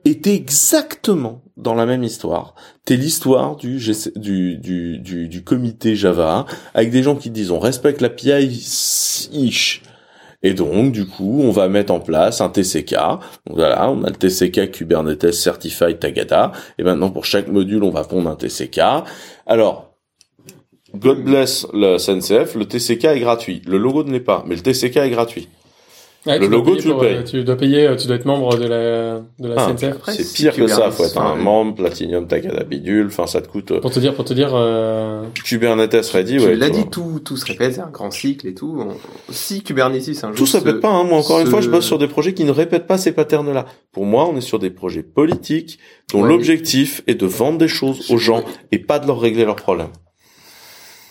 Et 0.05 0.21
t'es 0.21 0.35
exactement 0.35 1.43
dans 1.57 1.75
la 1.75 1.87
même 1.87 2.03
histoire. 2.03 2.57
T'es 2.85 2.97
l'histoire 2.97 3.55
du, 3.55 3.79
du, 4.17 4.57
du, 4.59 4.99
du, 4.99 5.29
du 5.29 5.45
comité 5.45 5.95
Java, 5.95 6.45
avec 6.75 6.91
des 6.91 7.05
gens 7.05 7.15
qui 7.15 7.31
disent 7.31 7.53
on 7.53 7.61
respecte 7.61 8.01
l'API 8.01 8.49
ish. 9.33 9.83
Et 10.45 10.53
donc, 10.53 10.93
du 10.93 11.07
coup, 11.07 11.41
on 11.43 11.51
va 11.51 11.69
mettre 11.69 11.93
en 11.93 12.01
place 12.01 12.43
un 12.43 12.51
TCK. 12.51 12.95
Voilà, 13.51 13.91
on 13.91 14.05
a 14.05 14.11
le 14.11 14.15
TCK 14.15 14.71
Kubernetes 14.71 15.33
Certified 15.33 15.99
Tagada. 15.99 16.53
Et 16.79 16.83
maintenant, 16.83 17.11
pour 17.11 17.25
chaque 17.25 17.49
module, 17.49 17.83
on 17.83 17.91
va 17.91 18.05
pondre 18.05 18.29
un 18.29 18.37
TCK. 18.37 18.79
Alors, 19.47 19.95
God 20.95 21.25
bless 21.25 21.67
le 21.73 21.97
SNCF, 21.97 22.55
le 22.55 22.67
TCK 22.67 23.05
est 23.07 23.21
gratuit. 23.21 23.63
Le 23.67 23.79
logo 23.79 24.05
ne 24.05 24.13
l'est 24.13 24.21
pas, 24.21 24.45
mais 24.47 24.55
le 24.55 24.61
TCK 24.61 24.99
est 24.99 25.11
gratuit. 25.11 25.49
Ouais, 26.27 26.39
le 26.39 26.47
tu 26.47 26.51
logo, 26.53 26.77
tu 26.77 26.89
le 26.89 26.97
payes. 26.99 27.25
Tu 27.25 27.45
dois 27.45 27.57
payer, 27.57 27.87
euh, 27.87 27.97
tu 27.97 28.07
dois 28.07 28.17
être 28.17 28.25
membre 28.25 28.57
de 28.57 28.67
la, 28.67 29.21
de 29.39 29.47
la 29.49 29.55
Ah, 29.59 29.67
CNCF. 29.75 29.97
c'est 30.09 30.33
pire 30.33 30.57
que 30.57 30.67
ça, 30.67 30.91
faut 30.91 31.05
être 31.05 31.19
un 31.21 31.35
membre, 31.35 31.75
Platinum, 31.75 32.27
Takada 32.27 32.65
Bidule, 32.65 33.09
enfin 33.09 33.27
ça 33.27 33.43
te 33.43 33.49
coûte... 33.49 33.73
euh, 33.73 33.81
Pour 33.81 33.91
te 33.91 33.99
dire, 34.01 34.15
pour 34.15 34.25
te 34.25 34.33
dire, 34.33 34.53
euh... 34.55 35.23
Kubernetes 35.45 36.07
Ready, 36.13 36.39
Tu 36.39 36.45
ouais. 36.47 36.57
l'as 36.57 36.71
tu 36.71 36.77
dit, 36.77 36.89
tout, 36.89 37.21
tout 37.23 37.37
se 37.37 37.45
répète, 37.45 37.75
c'est 37.75 37.81
un 37.83 37.91
grand 37.91 38.11
cycle 38.11 38.47
et 38.47 38.55
tout. 38.55 38.83
Si 39.29 39.63
Kubernetes 39.63 40.09
un 40.25 40.29
jour 40.29 40.35
Tout 40.35 40.47
ça 40.47 40.61
se- 40.61 40.65
répète 40.65 40.81
pas, 40.81 40.89
hein. 40.89 41.05
moi 41.05 41.19
encore 41.19 41.41
une 41.41 41.47
fois 41.47 41.61
je 41.61 41.69
bosse 41.69 41.85
sur 41.85 41.99
des 41.99 42.09
projets 42.09 42.33
qui 42.33 42.45
ne 42.45 42.53
répètent 42.53 42.87
pas 42.87 42.97
ces 42.97 43.13
patterns-là. 43.13 43.67
Pour 43.93 44.07
moi 44.07 44.27
on 44.27 44.35
est 44.37 44.41
sur 44.41 44.59
des 44.59 44.71
projets 44.71 45.03
politiques 45.03 45.79
dont 46.11 46.23
Ouais, 46.23 46.29
l'objectif 46.31 47.03
est 47.07 47.17
de 47.17 47.27
vendre 47.27 47.59
des 47.59 47.69
choses 47.69 48.11
aux 48.11 48.17
gens 48.19 48.43
et 48.73 48.79
pas 48.79 48.99
de 48.99 49.07
leur 49.07 49.21
régler 49.21 49.45
leurs 49.45 49.57
problèmes. 49.57 49.89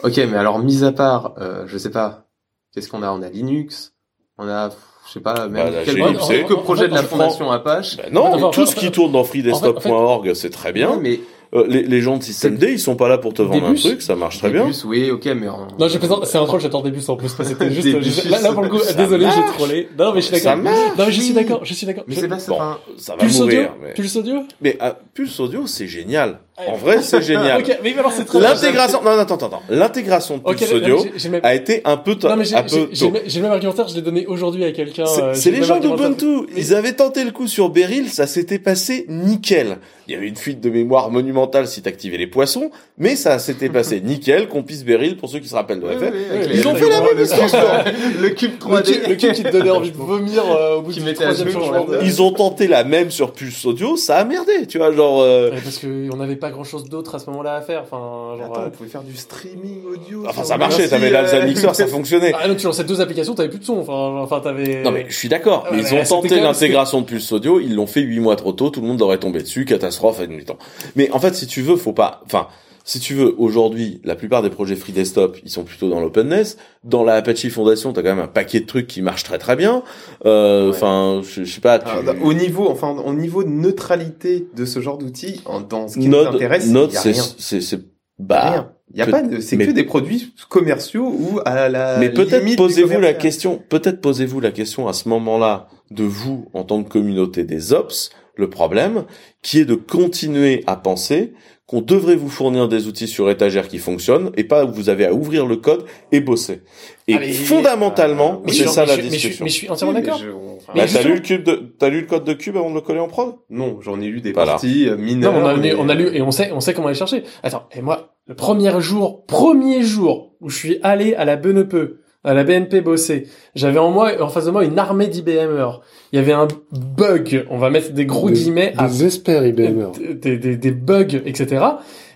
Ok, 0.04 0.18
mais 0.18 0.38
alors, 0.38 0.60
mis 0.60 0.84
à 0.84 0.92
part, 0.92 1.36
euh, 1.38 1.66
je 1.68 1.78
sais 1.78 1.92
pas, 1.92 2.26
qu'est-ce 2.74 2.90
qu'on 2.90 3.04
a? 3.04 3.12
On 3.12 3.22
a 3.22 3.30
Linux, 3.30 3.94
on 4.38 4.48
a, 4.50 4.70
je 5.08 5.14
sais 5.14 5.20
pas, 5.20 5.48
même 5.48 5.72
Bah, 5.72 5.84
GNU, 5.86 6.16
c'est- 6.22 6.34
quelques 6.46 6.56
projets 6.60 6.88
de 6.88 6.94
la 6.94 7.04
fondation 7.04 7.52
Apache. 7.52 7.98
Ben 7.98 8.06
non, 8.12 8.24
Enfin, 8.26 8.38
tout 8.52 8.62
enfin, 8.62 8.66
ce 8.66 8.76
qui 8.76 8.92
tourne 8.92 9.12
dans 9.12 9.20
en 9.20 9.24
fait- 9.24 9.30
freedesktop.org 9.42 10.34
c'est 10.34 10.50
très 10.50 10.72
bien. 10.72 10.98
Mais 11.02 11.20
Euh, 11.56 11.66
les, 11.68 11.84
les 11.84 12.02
gens 12.02 12.18
de 12.18 12.24
système 12.24 12.58
D 12.58 12.72
ils 12.72 12.80
sont 12.80 12.96
pas 12.96 13.08
là 13.08 13.20
pour 13.20 13.32
te 13.36 13.44
vendre 13.44 13.68
un 13.68 13.76
truc, 13.76 14.02
ça 14.02 14.16
marche 14.16 14.40
très 14.40 14.50
bien. 14.50 14.66
Oui, 14.86 15.12
ok, 15.12 15.26
mais 15.40 15.48
en... 15.48 15.68
Non, 15.78 15.88
je 15.88 16.00
plaisante, 16.00 16.26
c'est 16.26 16.40
un 16.40 16.46
troll, 16.46 16.60
j'attends 16.60 16.82
début 16.82 17.00
en 17.08 17.16
plus, 17.16 17.32
parce 17.32 17.48
que 17.48 17.56
c'était 17.56 17.70
juste, 17.76 17.86
Début, 17.90 18.04
juste- 18.04 18.26
là, 18.28 18.42
là, 18.42 18.54
pour 18.54 18.64
le 18.64 18.70
coup, 18.70 18.80
ça 18.80 18.94
désolé, 18.94 19.28
j'ai 19.30 19.54
trollé. 19.54 19.88
Non, 19.96 20.14
mais 20.16 20.22
je 20.22 20.26
suis 20.30 20.38
Ça 20.40 20.56
d'accord. 20.56 20.64
marche, 20.64 20.98
Non, 20.98 21.06
mais 21.06 21.12
je 21.12 21.22
suis 21.22 21.34
d'accord, 21.36 21.60
je 21.64 21.74
suis 21.76 21.86
d'accord. 21.86 22.06
Mais 22.08 22.16
c'est 22.16 22.28
pas 22.28 22.40
ça. 22.40 22.54
Enfin, 22.54 22.80
ça 22.98 23.14
va 23.14 23.20
Pulse 23.20 23.40
audio? 23.40 23.56
mourir. 23.62 23.94
Pulse 23.94 24.16
audio? 24.16 24.36
mais 24.62 24.78
ah, 24.80 24.98
Pulse 25.14 25.40
Audio 25.40 25.68
c'est 25.68 25.88
génial. 25.88 26.40
En 26.68 26.76
vrai 26.76 27.02
c'est 27.02 27.22
génial. 27.24 27.62
Ok, 27.62 27.80
mais 27.84 27.98
alors 27.98 28.12
c'est 28.12 28.26
très 28.26 28.40
bien. 28.40 28.50
L'intégration, 28.54 29.02
non, 29.04 29.12
non, 29.16 29.20
attends, 29.20 29.36
attends, 29.36 29.46
attends. 29.48 29.64
L'intégration 29.70 30.38
de 30.38 30.44
Pulse 30.44 30.72
Audio 30.72 31.04
j'ai 31.16 31.30
même- 31.30 31.42
a 31.44 31.56
été 31.56 31.82
un 31.84 31.98
peu, 31.98 32.16
Non, 32.24 32.36
mais 32.36 32.46
j'ai, 32.46 32.56
un 32.56 32.62
peu 32.64 32.70
j'ai, 32.70 32.88
j'ai, 32.92 33.06
le 33.08 33.12
même- 33.12 33.22
j'ai 33.26 33.40
le 33.40 33.44
même 33.44 33.52
argumentaire, 33.54 33.88
je 33.88 33.96
l'ai 33.96 34.02
donné 34.04 34.26
aujourd'hui 34.28 34.64
à 34.64 34.72
quelqu'un. 34.72 35.06
C'est 35.08 35.22
euh, 35.24 35.34
c'est 35.34 35.50
les 35.52 35.58
le 35.58 35.64
gens 35.64 35.80
d'Ubuntu. 35.80 36.48
Ils 36.56 36.76
avaient 36.76 36.94
tenté 36.94 37.24
le 37.24 37.32
coup 37.32 37.48
sur 37.48 37.70
Beryl, 37.70 38.08
ça 38.10 38.28
s'était 38.28 38.60
passé 38.60 39.06
nickel. 39.10 39.78
Il 40.08 40.14
y 40.14 40.18
avait 40.18 40.28
une 40.28 40.36
fuite 40.36 40.60
de 40.60 40.70
mémoire 40.70 41.10
monumentale 41.10 41.66
si 41.66 41.82
t'activais 41.82 42.18
les 42.18 42.28
poissons, 42.28 42.70
mais 43.00 43.16
ça 43.16 43.40
s'était 43.40 43.70
passé 43.70 44.00
nickel, 44.02 44.48
qu'on 44.48 44.62
puisse 44.62 44.84
Beryl 44.86 45.18
pour 45.18 45.30
ceux 45.30 45.40
qui 45.40 45.48
se 45.48 45.56
rappellent 45.56 45.80
de 45.80 45.88
oui, 45.88 45.96
oui, 46.00 46.08
avec 46.30 46.50
Ils 46.54 46.68
ont 46.68 46.76
fait 46.76 46.90
la 46.90 47.02
même 47.02 47.20
histoire. 47.20 47.84
Le 48.22 48.30
cube 48.30 48.52
Le 48.52 48.76
3D. 48.78 48.84
cube, 48.84 49.02
le 49.10 49.16
cube 49.16 49.32
qui 49.34 49.44
te 49.44 49.50
donnait 49.50 49.70
envie 49.72 49.92
de 49.92 49.98
vomir 49.98 50.44
euh, 50.46 50.76
au 50.78 50.82
bout 50.82 50.92
du 50.94 51.14
troisième 51.14 51.48
la- 51.50 52.04
Ils 52.04 52.22
ont 52.22 52.32
tenté 52.32 52.68
la 52.68 52.84
même 52.84 53.10
sur 53.12 53.32
Pulse 53.34 53.66
Audio, 53.66 53.96
ça 53.98 54.18
a 54.18 54.24
merdé, 54.26 54.68
tu 54.68 54.78
vois, 54.78 54.92
genre. 54.92 55.22
euh, 55.22 55.52
parce 55.64 55.78
que 55.80 55.88
on 56.14 56.18
n'avait 56.18 56.36
pas 56.44 56.52
grand 56.52 56.66
chose 56.66 56.90
d'autre 56.90 57.16
à 57.16 57.20
ce 57.20 57.30
moment-là 57.30 57.56
à 57.56 57.62
faire. 57.62 57.84
Enfin, 57.84 58.38
genre. 58.38 58.52
Attends, 58.52 58.64
euh, 58.64 58.68
on 58.68 58.70
pouvait 58.72 58.90
faire 58.90 59.04
du 59.04 59.16
streaming 59.16 59.86
audio. 59.86 60.24
Enfin, 60.24 60.42
sur 60.42 60.46
ça 60.46 60.58
marchait. 60.58 60.90
T'avais 60.90 61.10
l'Alza 61.10 61.38
euh, 61.38 61.46
Mixer, 61.46 61.74
ça 61.74 61.88
fonctionnait. 61.88 62.34
Ah 62.38 62.50
non, 62.50 62.56
tu 62.56 62.66
lançais 62.66 62.84
deux 62.84 63.00
applications, 63.00 63.34
t'avais 63.34 63.48
plus 63.48 63.60
de 63.60 63.64
son. 63.64 63.78
Enfin, 63.78 64.20
enfin, 64.22 64.42
t'avais. 64.42 64.84
Non 64.84 64.92
mais 64.92 65.06
je 65.08 65.16
suis 65.16 65.30
d'accord, 65.30 65.66
mais 65.72 65.78
Ouais, 65.78 65.84
ils 65.90 65.96
ont 65.96 66.04
tenté 66.04 66.42
l'intégration 66.42 67.00
de 67.00 67.06
Pulse 67.06 67.32
Audio, 67.32 67.62
ils 67.62 67.74
l'ont 67.74 67.88
fait 67.88 68.02
huit 68.02 68.20
mois 68.20 68.36
trop 68.36 68.52
tôt, 68.52 68.70
tout 68.70 68.82
le 68.82 68.88
monde 68.88 69.02
aurait 69.02 69.20
tombé 69.20 69.42
dessus, 69.42 69.64
catastrophe, 69.64 70.20
admettons. 70.20 70.58
Mais 70.98 71.10
en 71.12 71.20
fait, 71.20 71.34
si 71.34 71.48
tu 71.48 71.62
veux, 71.62 71.78
faut 71.78 71.94
pas, 71.94 72.22
enfin, 72.26 72.48
si 72.86 73.00
tu 73.00 73.14
veux, 73.14 73.34
aujourd'hui, 73.38 74.02
la 74.04 74.16
plupart 74.16 74.42
des 74.42 74.50
projets 74.50 74.76
Free 74.76 74.92
Desktop, 74.92 75.38
ils 75.44 75.50
sont 75.50 75.64
plutôt 75.64 75.90
dans 75.90 76.02
l'openness. 76.02 76.58
Dans 76.84 77.04
la 77.04 77.16
Apache 77.16 77.48
Foundation, 77.48 77.94
t'as 77.94 78.02
quand 78.02 78.16
même 78.16 78.24
un 78.24 78.28
paquet 78.28 78.60
de 78.60 78.66
trucs 78.66 78.88
qui 78.88 79.02
marchent 79.02 79.24
très 79.24 79.38
très 79.38 79.56
bien. 79.56 79.84
Euh, 80.26 80.70
Enfin, 80.70 81.22
je, 81.24 81.44
je 81.44 81.54
sais 81.54 81.62
pas, 81.62 81.80
tu... 81.80 81.88
Alors, 81.88 82.16
au 82.24 82.34
niveau, 82.34 82.68
enfin, 82.70 82.90
au 83.06 83.14
niveau 83.14 83.44
de 83.44 83.50
neutralité 83.50 84.48
de 84.56 84.66
ce 84.66 84.82
genre 84.82 84.98
d'outils, 84.98 85.42
dans 85.70 85.88
ce 85.88 85.94
qui 85.94 86.08
nous 86.08 86.18
Node, 86.18 86.36
intéresse, 86.36 86.68
Node, 86.68 86.92
c'est, 86.92 87.14
c'est, 87.62 87.80
bah, 88.20 88.50
rien. 88.52 88.72
Il 88.94 89.00
y 89.00 89.02
a 89.02 89.08
pas 89.08 89.22
de, 89.22 89.40
c'est 89.40 89.58
que 89.58 89.72
des 89.72 89.84
produits 89.84 90.34
commerciaux 90.50 91.08
ou 91.08 91.40
à 91.46 91.70
la 91.70 91.98
Mais 91.98 92.10
peut-être 92.10 92.56
posez-vous 92.56 93.00
la 93.00 93.14
question, 93.14 93.62
peut-être 93.70 94.02
posez-vous 94.02 94.40
la 94.40 94.52
question 94.52 94.88
à 94.88 94.94
ce 94.94 95.10
moment-là 95.10 95.68
de 95.90 96.04
vous 96.04 96.50
en 96.54 96.64
tant 96.64 96.84
que 96.84 96.90
communauté 96.90 97.44
des 97.44 97.74
ops, 97.74 98.12
le 98.36 98.50
problème 98.50 99.06
qui 99.42 99.60
est 99.60 99.66
de 99.66 99.76
continuer 99.76 100.64
à 100.68 100.76
penser 100.76 101.34
qu'on 101.66 101.82
devrait 101.82 102.16
vous 102.18 102.30
fournir 102.30 102.68
des 102.68 102.88
outils 102.88 103.08
sur 103.08 103.30
étagère 103.30 103.68
qui 103.70 103.78
fonctionnent 103.80 104.32
et 104.36 104.44
pas 104.44 104.66
où 104.66 104.72
vous 104.74 104.90
avez 104.90 105.06
à 105.06 105.14
ouvrir 105.14 105.46
le 105.46 105.56
code 105.56 105.86
et 106.12 106.20
bosser. 106.20 106.62
Et 107.08 107.16
Ah, 107.16 107.22
fondamentalement, 107.32 108.42
Mais 108.46 108.52
c'est 108.52 108.68
ça 108.68 108.82
mais 108.82 108.88
la 108.88 108.94
je- 108.96 109.02
mais 109.02 109.06
je- 109.08 109.12
discussion. 109.14 109.46
mais 109.46 109.50
je 109.50 109.56
suis 109.56 109.70
entièrement 109.70 109.94
d'accord. 109.94 110.20
Bah, 110.68 110.74
Mais 110.76 110.86
t'as 110.88 111.04
lu 111.04 111.14
le 111.16 111.20
cube 111.22 111.44
de, 111.44 111.74
t'as 111.80 111.90
lu 111.90 112.02
le 112.02 112.08
code 112.08 112.26
de 112.26 112.34
cube 112.34 112.58
avant 112.58 112.70
de 112.70 112.76
le 112.76 112.82
coller 112.82 113.00
en 113.00 113.08
prod? 113.08 113.36
Non, 113.50 113.80
j'en 113.82 114.00
ai 114.02 114.08
lu 114.08 114.22
des 114.22 114.34
Voilà. 114.34 114.52
parties 114.54 114.88
euh, 114.90 114.98
mineures. 114.98 115.34
Non, 115.34 115.40
on 115.42 115.46
a, 115.46 115.56
mais- 115.56 115.74
on 115.74 115.88
a 115.90 115.96
lu 115.96 116.10
et 116.14 116.22
on 116.22 116.32
sait, 116.32 116.52
on 116.52 116.60
sait 116.60 116.74
comment 116.74 116.88
aller 116.88 116.98
chercher. 116.98 117.24
Attends, 117.44 117.64
et 117.76 117.82
moi, 117.82 118.14
le 118.28 118.36
premier 118.36 118.72
jour, 118.82 119.26
premier 119.26 119.84
jour 119.84 120.34
où 120.42 120.50
je 120.50 120.58
suis 120.58 120.80
allé 120.84 121.16
à 121.16 121.24
la 121.26 121.36
BNP, 121.38 121.78
à 122.24 122.34
la 122.34 122.44
BNP 122.44 122.82
bosser, 122.82 123.28
j'avais 123.56 123.80
en 123.80 123.92
moi, 123.92 124.12
en 124.22 124.30
face 124.30 124.46
de 124.46 124.52
moi, 124.52 124.64
une 124.64 124.80
armée 124.80 125.08
d'IBMers. 125.08 125.82
Il 126.12 126.18
y 126.18 126.20
avait 126.20 126.32
un 126.34 126.48
bug, 126.72 127.46
on 127.50 127.58
va 127.58 127.70
mettre 127.70 127.92
des 127.92 128.06
gros 128.06 128.30
Des- 128.30 128.36
guillemets, 128.36 128.74
à- 128.78 128.88
Des 128.88 129.06
experts 129.06 129.46
IBM. 129.46 129.92
des, 130.22 130.38
des, 130.38 130.56
des 130.58 130.72
bugs, 130.72 131.22
etc. 131.26 131.66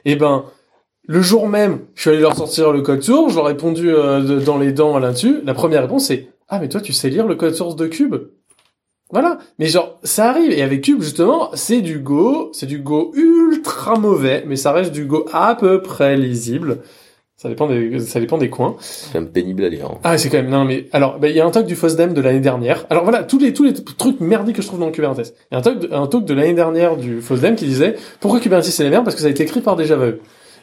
Et 0.05 0.15
ben, 0.15 0.45
le 1.07 1.21
jour 1.21 1.47
même, 1.47 1.79
je 1.95 2.01
suis 2.01 2.09
allé 2.11 2.19
leur 2.19 2.35
sortir 2.35 2.71
le 2.71 2.81
code 2.81 3.01
source, 3.01 3.31
je 3.31 3.37
leur 3.37 3.45
ai 3.45 3.53
répondu 3.53 3.89
euh, 3.93 4.21
de- 4.21 4.39
dans 4.39 4.57
les 4.57 4.71
dents 4.71 4.97
là-dessus. 4.99 5.41
La 5.45 5.53
première 5.53 5.81
réponse 5.81 6.05
c'est 6.05 6.27
ah 6.49 6.59
mais 6.59 6.69
toi 6.69 6.79
tu 6.79 6.93
sais 6.93 7.09
lire 7.09 7.27
le 7.27 7.35
code 7.35 7.53
source 7.55 7.75
de 7.75 7.87
Cube? 7.87 8.15
Voilà. 9.11 9.37
Mais 9.59 9.67
genre 9.67 9.99
ça 10.03 10.29
arrive 10.29 10.51
et 10.51 10.61
avec 10.61 10.81
Cube 10.83 11.01
justement 11.01 11.49
c'est 11.53 11.79
du 11.81 11.99
Go, 11.99 12.49
c'est 12.53 12.65
du 12.65 12.79
Go 12.79 13.13
ultra 13.15 13.97
mauvais, 13.97 14.43
mais 14.47 14.55
ça 14.57 14.71
reste 14.73 14.91
du 14.93 15.05
Go 15.05 15.25
à 15.33 15.55
peu 15.55 15.81
près 15.81 16.17
lisible. 16.17 16.79
Ça 17.39 17.49
dépend 17.49 17.67
des 17.67 17.99
ça 17.99 18.19
dépend 18.19 18.39
des 18.39 18.49
coins. 18.49 18.75
C'est 18.79 19.13
quand 19.13 19.21
même 19.21 19.29
pénible 19.29 19.63
à 19.63 19.69
lire. 19.69 19.85
hein. 19.85 19.97
Ah, 20.03 20.17
c'est 20.17 20.29
quand 20.29 20.37
même 20.37 20.49
non 20.49 20.65
mais 20.65 20.87
alors 20.91 21.19
bah, 21.19 21.29
il 21.29 21.35
y 21.35 21.39
a 21.39 21.45
un 21.45 21.51
talk 21.51 21.67
du 21.67 21.75
FOSDEM 21.75 22.13
de 22.15 22.21
l'année 22.21 22.39
dernière. 22.39 22.85
Alors 22.89 23.03
voilà, 23.03 23.23
tous 23.23 23.37
les 23.37 23.53
tous 23.53 23.63
les 23.63 23.73
trucs 23.73 24.19
merdiques 24.19 24.55
que 24.55 24.61
je 24.63 24.67
trouve 24.67 24.79
dans 24.79 24.87
le 24.87 24.91
Kubernetes. 24.91 25.35
Il 25.51 25.53
y 25.53 25.55
a 25.55 25.59
un 25.59 25.61
talk 25.61 25.79
de, 25.79 25.93
un 25.93 26.07
talk 26.07 26.25
de 26.25 26.33
l'année 26.33 26.55
dernière 26.55 26.97
du 26.97 27.21
FOSDEM 27.21 27.55
qui 27.55 27.65
disait 27.65 27.95
pourquoi 28.19 28.39
Kubernetes 28.39 28.65
c'est 28.71 28.83
la 28.83 28.89
merde 28.89 29.03
parce 29.03 29.15
que 29.15 29.21
ça 29.21 29.27
a 29.27 29.29
été 29.31 29.43
écrit 29.43 29.61
par 29.61 29.75
des 29.75 29.85
Java. 29.85 30.07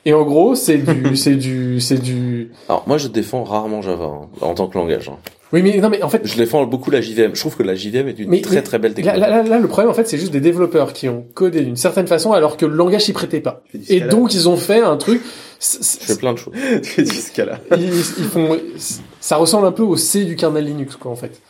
Et 0.04 0.12
en 0.14 0.24
gros, 0.24 0.54
c'est 0.56 0.78
du 0.78 1.16
c'est 1.16 1.36
du 1.36 1.80
c'est 1.80 2.02
du 2.02 2.50
Alors 2.68 2.82
moi 2.88 2.98
je 2.98 3.06
défends 3.06 3.44
rarement 3.44 3.80
Java 3.80 4.06
hein, 4.06 4.28
en 4.40 4.54
tant 4.54 4.66
que 4.66 4.76
langage. 4.76 5.08
hein. 5.08 5.18
Oui, 5.55 5.62
mais 5.62 5.78
non 5.78 5.89
mais 5.89 6.02
en 6.02 6.08
fait 6.08 6.20
Je 6.26 6.36
défends 6.36 6.65
beaucoup 6.66 6.91
la 6.91 7.00
JVM. 7.00 7.34
Je 7.34 7.41
trouve 7.41 7.57
que 7.57 7.62
la 7.62 7.74
JVM 7.74 8.08
est 8.08 8.18
une 8.18 8.28
Mais- 8.28 8.41
très 8.42 8.57
mais 8.57 8.62
très 8.62 8.78
belle 8.78 8.92
technologie. 8.94 9.20
là, 9.20 9.28
là, 9.31 9.42
là, 9.42 9.58
le 9.58 9.68
problème 9.68 9.91
en 9.91 9.94
fait 9.94 10.07
c'est 10.08 10.18
juste 10.18 10.33
des 10.33 10.41
développeurs 10.41 10.92
qui 10.92 11.08
ont 11.08 11.24
codé 11.34 11.60
d'une 11.62 11.76
certaine 11.76 12.07
façon 12.07 12.33
alors 12.33 12.57
que 12.57 12.66
le 12.66 12.74
langage 12.74 13.02
s'y 13.05 13.12
prêtait 13.12 13.41
pas. 13.41 13.62
Et 13.89 14.00
donc 14.00 14.34
ils 14.34 14.49
ont 14.49 14.57
fait 14.57 14.81
un 14.81 14.97
truc 14.97 15.23
Je 15.60 15.78
fais 15.83 16.16
plein 16.16 16.33
de 16.33 16.39
choses. 16.39 16.55
tu 16.83 16.89
fais 16.91 17.02
du 17.02 17.15
Scala. 17.15 17.60
ils, 17.78 17.84
ils 17.94 18.24
font 18.24 18.58
ça 19.20 19.36
ressemble 19.36 19.66
un 19.66 19.73
peu 19.73 19.83
au 19.84 19.97
C 19.97 20.24
du 20.24 20.36
kernel 20.36 20.65
Linux 20.66 20.97
quoi 20.97 21.10
en 21.12 21.16
fait. 21.16 21.41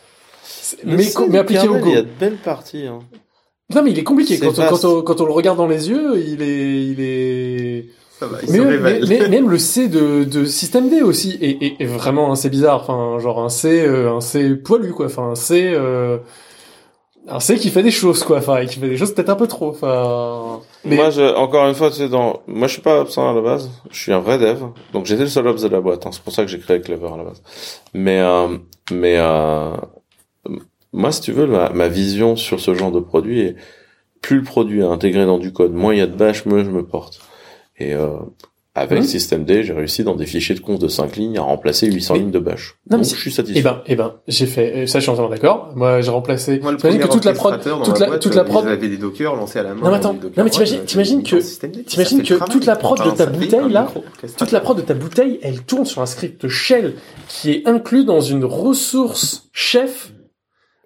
Le 0.83 0.95
Mais, 0.97 1.03
C 1.03 1.17
mais 1.25 1.29
du 1.29 1.37
appliqué 1.37 1.67
au 1.67 1.77
Go. 1.77 1.87
Il 1.87 1.93
y 1.93 1.97
a 1.97 2.01
de 2.03 2.07
belles 2.19 2.37
parties. 2.37 2.85
Hein. 2.87 2.99
Non, 3.73 3.81
mais 3.81 3.91
il 3.91 3.97
est 3.99 4.03
compliqué. 4.03 4.37
Quand, 4.39 4.57
on- 4.59 4.67
quand, 4.69 4.85
on, 4.85 5.01
quand 5.01 5.21
on 5.21 5.25
le 5.25 5.31
regarde 5.31 5.57
dans 5.57 5.67
les 5.67 5.89
yeux, 5.89 6.19
il 6.19 6.41
est, 6.41 6.85
il 6.85 6.97
est. 6.99 7.85
Ça 8.19 8.27
va, 8.27 8.37
il 8.43 8.51
Mais, 8.51 8.57
se 8.57 8.63
mais, 8.63 8.99
mais- 9.19 9.27
même 9.29 9.49
le 9.49 9.57
C 9.57 9.87
de, 9.89 10.23
de 10.23 10.45
système 10.45 10.89
D 10.89 11.01
aussi 11.01 11.37
est, 11.41 11.61
est, 11.61 11.75
est 11.81 11.85
vraiment 11.85 12.31
un 12.31 12.35
C 12.35 12.49
bizarre. 12.49 12.81
Enfin, 12.81 13.19
genre 13.19 13.43
un 13.43 13.49
C, 13.49 13.85
euh, 13.85 14.13
un 14.15 14.21
C 14.21 14.55
poilu 14.55 14.93
quoi. 14.93 15.07
Enfin, 15.07 15.23
un 15.31 15.35
C, 15.35 15.71
euh, 15.73 16.17
un 17.27 17.39
C 17.41 17.55
qui 17.57 17.69
fait 17.69 17.83
des 17.83 17.91
choses 17.91 18.23
quoi. 18.23 18.37
Enfin, 18.37 18.57
et 18.59 18.67
qui 18.67 18.79
fait 18.79 18.87
des 18.87 18.95
choses 18.97 19.13
peut-être 19.13 19.29
un 19.29 19.35
peu 19.35 19.47
trop. 19.47 19.69
Enfin. 19.69 20.61
Mais 20.85 20.95
Moi, 20.95 21.09
je, 21.09 21.35
encore 21.35 21.67
une 21.67 21.73
fois, 21.75 21.89
tu 21.89 21.97
sais, 21.97 22.07
dans, 22.09 22.41
moi, 22.47 22.67
je 22.67 22.73
suis 22.73 22.81
pas 22.81 23.01
absent 23.01 23.29
à 23.29 23.33
la 23.33 23.41
base. 23.41 23.69
Je 23.91 23.99
suis 23.99 24.13
un 24.13 24.19
vrai 24.19 24.37
dev. 24.37 24.59
Donc, 24.93 25.05
j'étais 25.07 25.23
le 25.23 25.29
seul 25.29 25.47
ops 25.47 25.61
de 25.63 25.67
la 25.67 25.81
boîte. 25.81 26.05
hein. 26.05 26.11
C'est 26.13 26.21
pour 26.21 26.31
ça 26.31 26.43
que 26.43 26.49
j'ai 26.49 26.59
créé 26.59 26.79
Clever 26.79 27.07
à 27.13 27.17
la 27.17 27.23
base. 27.23 27.41
Mais, 27.93 28.19
euh, 28.21 28.57
mais, 28.91 29.15
euh, 29.17 29.71
moi, 30.93 31.11
si 31.11 31.21
tu 31.21 31.31
veux, 31.33 31.47
ma, 31.47 31.69
ma 31.71 31.87
vision 31.89 32.35
sur 32.35 32.59
ce 32.59 32.73
genre 32.73 32.91
de 32.91 32.99
produit 32.99 33.41
est, 33.41 33.55
plus 34.21 34.37
le 34.37 34.43
produit 34.43 34.79
est 34.81 34.85
intégré 34.85 35.25
dans 35.25 35.37
du 35.39 35.51
code, 35.51 35.73
moins 35.73 35.93
il 35.93 35.97
y 35.97 36.01
a 36.01 36.07
de 36.07 36.15
bash, 36.15 36.45
mieux 36.45 36.63
je 36.63 36.69
me 36.69 36.83
porte. 36.85 37.19
Et, 37.77 37.93
euh, 37.93 38.17
avec 38.77 38.99
Mhm. 38.99 39.05
Systemd, 39.05 39.47
j'ai 39.47 39.71
réussi 39.71 40.03
dans 40.03 40.15
des 40.17 40.25
fichiers 40.25 40.53
de 40.53 40.59
conf 40.59 40.79
de 40.79 40.89
5 40.89 41.15
lignes 41.15 41.37
à 41.37 41.41
remplacer 41.41 41.89
800 41.89 42.13
Mais- 42.15 42.19
lignes 42.19 42.31
de 42.31 42.39
bash. 42.39 42.75
Non, 42.89 42.97
mais 42.97 43.03
Donc, 43.03 43.05
c'est- 43.05 43.15
je 43.15 43.21
suis 43.21 43.31
satisfait. 43.31 43.59
Eh 43.59 43.63
ben, 43.63 43.81
eh 43.87 43.95
ben, 43.95 44.15
j'ai 44.27 44.45
fait, 44.47 44.83
euh, 44.83 44.85
ça 44.85 44.99
je 44.99 45.03
suis 45.03 45.11
entièrement 45.11 45.29
d'accord. 45.31 45.71
Moi, 45.77 46.01
j'ai 46.01 46.11
remplacé. 46.11 46.59
Moi, 46.59 46.73
le 46.73 46.77
premier 46.77 46.99
que 46.99 47.07
toute 47.07 47.23
la 47.23 47.31
prod, 47.33 47.53
toute 47.83 47.99
la, 47.99 48.07
boîte, 48.07 48.21
toute 48.21 48.35
la 48.35 48.43
prod. 48.43 48.65
Ils 48.65 48.71
avaient 48.71 48.89
des 48.89 48.97
dockers 48.97 49.35
lancés 49.37 49.59
à 49.59 49.63
la 49.63 49.73
main. 49.75 49.81
Non, 49.81 49.91
mais 49.91 49.95
attends. 49.95 50.13
Non, 50.13 50.43
mais 50.43 50.49
t'imagines, 50.49 50.79
euh, 50.79 50.83
t'imagines 50.85 51.17
mis 51.19 51.23
que, 51.23 51.37
t'imagines 51.83 52.21
que 52.23 52.51
toute 52.51 52.65
la 52.65 52.75
prod 52.75 52.97
de 53.01 53.11
ta 53.11 53.25
bouteille, 53.27 53.69
là, 53.71 53.87
toute 54.37 54.51
la 54.51 54.59
prod 54.59 54.75
de 54.75 54.81
ta 54.81 54.93
bouteille, 54.93 55.39
elle 55.41 55.61
tourne 55.63 55.85
sur 55.85 56.01
un 56.01 56.05
script 56.05 56.49
shell 56.49 56.95
qui 57.29 57.51
est 57.51 57.67
inclus 57.69 58.03
dans 58.03 58.19
une 58.19 58.43
ressource 58.43 59.47
chef. 59.53 60.11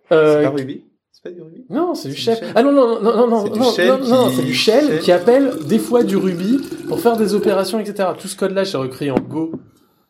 C'est 0.09 0.15
Euh, 0.15 0.43
pas 0.43 0.49
Ruby 0.51 0.83
C'est 1.21 1.29
pas 1.31 1.35
du 1.35 1.41
Ruby 1.41 1.65
non, 1.69 1.95
c'est 1.95 2.07
du 2.07 2.15
chef. 2.15 2.39
shell. 2.39 2.47
Ah 2.55 2.63
non, 2.63 2.71
non, 2.71 3.01
non, 3.01 3.13
non, 3.13 3.27
non, 3.27 3.45
non, 3.49 3.97
non, 4.07 4.29
c'est 4.29 4.43
du 4.43 4.53
shell 4.53 4.99
qui 4.99 5.11
appelle 5.11 5.51
des 5.67 5.79
fois 5.79 6.03
du 6.03 6.15
Ruby 6.15 6.61
pour 6.87 7.01
faire 7.01 7.17
des 7.17 7.33
opérations, 7.33 7.77
etc. 7.77 8.09
Tout 8.17 8.29
ce 8.29 8.37
code-là, 8.37 8.63
j'ai 8.63 8.77
recréé 8.77 9.11
en 9.11 9.19
Go 9.19 9.51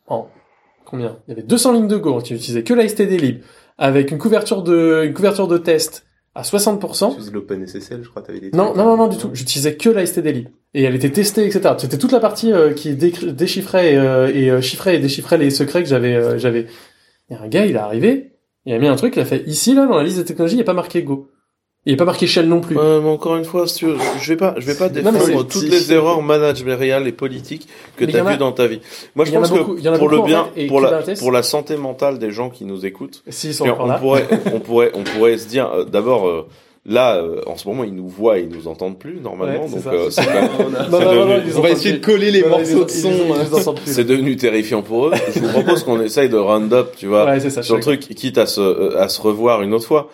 en 0.06 0.28
combien? 0.84 1.18
Il 1.26 1.30
y 1.30 1.32
avait 1.32 1.42
200 1.42 1.72
lignes 1.72 1.88
de 1.88 1.96
Go 1.96 2.18
qui 2.18 2.34
n'utilisaient 2.34 2.62
que 2.62 2.74
la 2.74 2.86
stdlib 2.86 3.42
avec 3.76 4.12
une 4.12 4.18
couverture 4.18 4.62
de, 4.62 5.02
une 5.04 5.12
couverture 5.14 5.48
de 5.48 5.58
test 5.58 6.06
à 6.36 6.42
60%. 6.42 7.24
Tu 7.24 7.32
l'OpenSSL, 7.32 8.04
je 8.04 8.08
crois, 8.08 8.22
t'avais 8.22 8.38
des 8.38 8.50
Non, 8.52 8.74
non, 8.76 8.84
non, 8.84 8.96
non, 8.96 9.08
du 9.08 9.16
tout. 9.16 9.30
J'utilisais 9.32 9.76
que 9.76 9.88
la 9.90 10.06
stdlib. 10.06 10.48
Et 10.74 10.84
elle 10.84 10.94
était 10.94 11.10
testée, 11.10 11.44
etc. 11.44 11.74
C'était 11.78 11.98
toute 11.98 12.12
la 12.12 12.20
partie 12.20 12.52
euh, 12.52 12.72
qui 12.72 12.94
déchiffrait 12.94 13.96
euh, 13.96 14.30
et 14.32 14.48
euh, 14.48 14.60
chiffrait 14.60 14.94
et 14.94 14.98
déchiffrait 15.00 15.38
les 15.38 15.50
secrets 15.50 15.82
que 15.82 15.88
j'avais. 15.88 16.38
j'avais. 16.38 16.66
Il 17.28 17.36
y 17.36 17.36
a 17.36 17.42
un 17.42 17.48
gars, 17.48 17.66
il 17.66 17.74
est 17.74 17.78
arrivé, 17.78 18.29
il 18.66 18.72
a 18.74 18.78
mis 18.78 18.88
un 18.88 18.96
truc, 18.96 19.14
il 19.16 19.20
a 19.20 19.24
fait 19.24 19.42
ici 19.46 19.74
là 19.74 19.86
dans 19.86 19.96
la 19.96 20.02
liste 20.04 20.18
des 20.18 20.24
technologies, 20.24 20.54
il 20.54 20.58
n'y 20.58 20.62
a 20.62 20.66
pas 20.66 20.72
marqué 20.72 21.02
Go. 21.02 21.28
Il 21.86 21.92
n'y 21.92 21.94
a 21.94 21.96
pas 21.98 22.04
marqué 22.04 22.26
Shell 22.26 22.46
non 22.46 22.60
plus. 22.60 22.76
Ouais, 22.76 23.00
mais 23.00 23.08
encore 23.08 23.36
une 23.38 23.44
fois, 23.46 23.66
si 23.66 23.76
tu 23.76 23.86
veux, 23.86 23.96
je 24.20 24.28
vais 24.28 24.36
pas, 24.36 24.54
je 24.58 24.66
vais 24.66 24.74
pas 24.74 24.90
défendre 24.90 25.44
toutes 25.46 25.62
les 25.62 25.92
erreurs 25.94 26.20
managériales 26.20 27.08
et 27.08 27.12
politiques 27.12 27.66
que 27.96 28.04
tu 28.04 28.14
as 28.18 28.22
en 28.22 28.26
a- 28.26 28.32
vues 28.32 28.36
dans 28.36 28.52
ta 28.52 28.66
vie. 28.66 28.80
Moi, 29.14 29.24
je 29.24 29.30
Il 29.30 29.34
y 29.34 29.36
en 29.38 29.40
a 29.40 29.48
pense 29.48 29.56
beaucoup- 29.58 29.78
en 29.78 29.82
que 29.94 29.98
pour 29.98 30.08
le 30.10 30.18
en 30.18 30.24
bien, 30.26 30.48
fait, 30.54 30.64
et 30.64 30.66
pour 30.66 30.82
la, 30.82 30.90
Kubernetes- 30.90 31.18
pour 31.18 31.32
la 31.32 31.42
santé 31.42 31.78
mentale 31.78 32.18
des 32.18 32.30
gens 32.32 32.50
qui 32.50 32.66
nous 32.66 32.84
écoutent, 32.84 33.22
on 33.60 33.98
pourrait, 33.98 34.28
on 34.52 34.60
pourrait, 34.60 34.90
on 34.94 35.04
pourrait 35.04 35.38
se 35.38 35.48
dire, 35.48 35.70
euh, 35.72 35.84
d'abord, 35.86 36.28
euh, 36.28 36.46
là, 36.86 37.16
euh, 37.16 37.40
en 37.46 37.56
ce 37.56 37.68
moment, 37.68 37.84
ils 37.84 37.94
nous 37.94 38.08
voient 38.08 38.38
et 38.38 38.42
ils 38.42 38.48
nous 38.48 38.66
entendent 38.68 38.98
plus 38.98 39.20
normalement, 39.20 39.62
Ouais, 39.62 39.68
c'est 39.68 39.74
donc 39.74 39.84
ça. 39.84 39.90
euh, 39.92 40.10
c'est 40.10 40.24
quand 40.24 40.32
même- 40.32 40.90
Non, 40.90 40.98
On 41.58 41.60
va 41.60 41.70
essayer 41.70 41.96
de 41.98 42.04
coller 42.04 42.30
les 42.30 42.42
morceaux 42.42 42.86
ils- 42.88 43.04
de 43.54 43.60
son. 43.60 43.74
C'est 43.84 44.04
devenu 44.04 44.36
terrifiant 44.36 44.82
pour 44.82 45.08
eux. 45.08 45.12
Je 45.34 45.40
vous 45.40 45.48
propose 45.48 45.84
qu'on 45.84 46.00
essaye 46.00 46.28
de 46.28 46.36
round 46.38 46.72
up, 46.72 46.94
tu 46.96 47.06
vois, 47.06 47.24
Ouais, 47.26 47.40
c'est 47.40 47.50
ça, 47.50 47.62
sur 47.62 47.76
le 47.76 47.82
truc, 47.82 48.00
quitte 48.00 48.38
à 48.38 48.46
se, 48.46 48.60
euh, 48.60 48.98
à 49.00 49.08
se 49.08 49.20
revoir 49.20 49.62
une 49.62 49.74
autre 49.74 49.86
fois. 49.86 50.08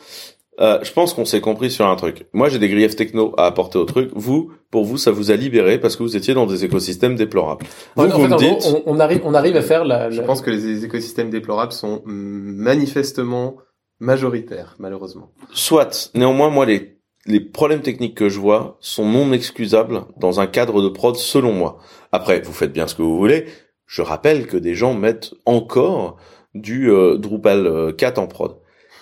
Euh, 0.58 0.78
je 0.82 0.90
pense 0.90 1.12
qu'on 1.12 1.26
s'est 1.26 1.42
compris 1.42 1.70
sur 1.70 1.86
un 1.86 1.96
truc. 1.96 2.28
Moi, 2.32 2.48
j'ai 2.48 2.58
des 2.58 2.70
griefs 2.70 2.96
techno 2.96 3.34
à 3.36 3.44
apporter 3.44 3.78
au 3.78 3.84
truc. 3.84 4.08
Vous, 4.14 4.50
pour 4.70 4.86
vous, 4.86 4.96
ça 4.96 5.10
vous 5.10 5.30
a 5.30 5.36
libéré 5.36 5.78
parce 5.78 5.96
que 5.96 6.02
vous 6.02 6.16
étiez 6.16 6.32
dans 6.32 6.46
des 6.46 6.64
écosystèmes 6.64 7.14
déplorables. 7.14 7.66
Vous, 7.94 8.04
en 8.04 8.08
vous 8.08 8.22
fait, 8.22 8.28
me 8.28 8.32
en 8.32 8.36
dites, 8.38 8.66
on, 8.86 8.94
on 8.94 8.98
arrive, 8.98 9.20
on 9.24 9.34
arrive 9.34 9.54
à 9.56 9.60
faire 9.60 9.84
la. 9.84 10.08
Je 10.08 10.22
pense 10.22 10.40
que 10.40 10.50
les 10.50 10.82
écosystèmes 10.82 11.28
déplorables 11.28 11.72
sont 11.72 12.00
manifestement 12.06 13.56
majoritaires, 14.00 14.76
malheureusement. 14.78 15.30
soit, 15.52 16.10
néanmoins, 16.14 16.50
moi, 16.50 16.66
les, 16.66 16.98
les 17.26 17.40
problèmes 17.40 17.82
techniques 17.82 18.16
que 18.16 18.28
je 18.28 18.38
vois 18.38 18.76
sont 18.80 19.06
non 19.06 19.32
excusables 19.32 20.02
dans 20.16 20.40
un 20.40 20.46
cadre 20.46 20.82
de 20.82 20.88
prod, 20.88 21.16
selon 21.16 21.52
moi. 21.52 21.78
Après, 22.12 22.40
vous 22.40 22.52
faites 22.52 22.72
bien 22.72 22.86
ce 22.86 22.94
que 22.94 23.02
vous 23.02 23.18
voulez. 23.18 23.46
Je 23.86 24.02
rappelle 24.02 24.46
que 24.46 24.56
des 24.56 24.74
gens 24.74 24.94
mettent 24.94 25.34
encore 25.44 26.16
du 26.54 26.90
euh, 26.90 27.16
Drupal 27.16 27.66
euh, 27.66 27.92
4 27.92 28.18
en 28.18 28.26
prod. 28.26 28.58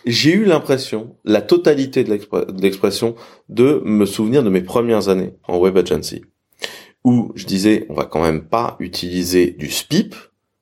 J'ai 0.07 0.33
eu 0.33 0.45
l'impression, 0.45 1.17
la 1.25 1.41
totalité 1.41 2.05
de 2.05 2.19
l'expression, 2.61 3.15
de 3.49 3.81
me 3.85 4.05
souvenir 4.05 4.43
de 4.43 4.51
mes 4.51 4.61
premières 4.61 5.09
années 5.09 5.33
en 5.49 5.57
web 5.59 5.79
agency, 5.79 6.23
où 7.05 7.33
je 7.35 7.47
disais, 7.47 7.87
on 7.89 7.95
va 7.95 8.05
quand 8.05 8.23
même 8.23 8.45
pas 8.45 8.77
utiliser 8.81 9.51
du 9.53 9.71
SPIP, 9.71 10.15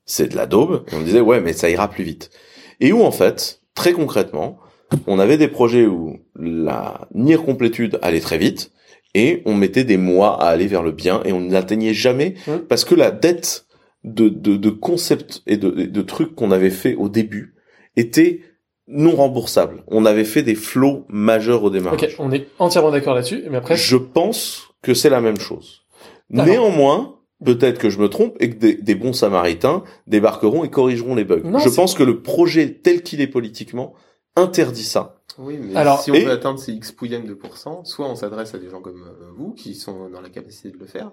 c'est 0.05 0.28
de 0.28 0.36
la 0.36 0.47
daube, 0.47 0.85
et 0.91 0.94
on 0.94 1.02
disait, 1.02 1.20
ouais, 1.20 1.41
mais 1.41 1.55
ça 1.55 1.69
ira 1.69 1.89
plus 1.89 2.05
vite. 2.05 2.31
Et 2.78 2.93
où, 2.93 3.02
en 3.02 3.11
fait, 3.11 3.61
très 3.75 3.92
concrètement, 3.92 4.59
on 5.07 5.18
avait 5.18 5.39
des 5.39 5.49
projets 5.49 5.86
où 5.86 6.18
la 6.36 7.09
near 7.15 7.42
complétude 7.42 7.99
allait 8.02 8.20
très 8.20 8.39
vite, 8.39 8.73
et 9.15 9.42
on 9.47 9.55
mettait 9.55 9.84
des 9.84 9.97
mois 9.97 10.42
à 10.42 10.49
aller 10.49 10.67
vers 10.67 10.83
le 10.83 10.92
bien, 10.92 11.23
et 11.25 11.33
on 11.33 11.41
n'atteignait 11.41 11.94
jamais, 11.94 12.34
parce 12.68 12.84
que 12.84 12.94
la 12.94 13.10
dette 13.10 13.67
de, 14.05 14.28
de, 14.28 14.57
de 14.57 14.70
concepts 14.70 15.42
et 15.47 15.57
de, 15.57 15.70
de 15.70 16.02
trucs 16.02 16.34
qu'on 16.34 16.51
avait 16.51 16.70
fait 16.70 16.94
au 16.94 17.09
début 17.09 17.55
était 17.97 18.41
non 18.89 19.15
remboursable. 19.15 19.84
On 19.86 20.05
avait 20.07 20.25
fait 20.25 20.42
des 20.42 20.55
flots 20.57 21.07
majeurs 21.09 21.62
au 21.62 21.70
démarrage. 21.70 22.02
Ok, 22.02 22.15
on 22.18 22.33
est 22.33 22.49
entièrement 22.59 22.91
d'accord 22.91 23.15
là-dessus. 23.15 23.44
Mais 23.51 23.59
après, 23.59 23.76
Je 23.76 23.97
pense 23.97 24.75
que 24.83 24.92
c'est 24.92 25.09
la 25.10 25.20
même 25.20 25.39
chose. 25.39 25.83
Néanmoins, 26.31 27.17
peut-être 27.44 27.78
que 27.78 27.90
je 27.90 27.98
me 27.98 28.08
trompe 28.08 28.36
et 28.40 28.50
que 28.50 28.56
des, 28.56 28.74
des 28.74 28.94
bons 28.94 29.12
samaritains 29.12 29.82
débarqueront 30.06 30.64
et 30.64 30.70
corrigeront 30.70 31.14
les 31.14 31.24
bugs. 31.24 31.42
Non, 31.44 31.58
je 31.58 31.68
pense 31.68 31.94
que 31.94 32.02
le 32.02 32.22
projet 32.22 32.80
tel 32.82 33.02
qu'il 33.02 33.20
est 33.20 33.26
politiquement 33.26 33.94
interdit 34.36 34.84
ça. 34.84 35.20
Oui, 35.38 35.58
mais 35.60 35.74
Alors- 35.76 36.00
si 36.00 36.10
on 36.10 36.14
Et- 36.14 36.24
veut 36.24 36.30
atteindre 36.30 36.58
ces 36.58 36.72
X 36.72 36.92
pouillèmes 36.92 37.26
de 37.26 37.34
pourcents, 37.34 37.84
soit 37.84 38.06
on 38.08 38.14
s'adresse 38.14 38.54
à 38.54 38.58
des 38.58 38.68
gens 38.70 38.80
comme 38.80 39.02
euh, 39.02 39.30
vous 39.36 39.52
qui 39.52 39.74
sont 39.74 40.08
dans 40.10 40.20
la 40.20 40.28
capacité 40.30 40.70
de 40.70 40.78
le 40.78 40.86
faire, 40.86 41.12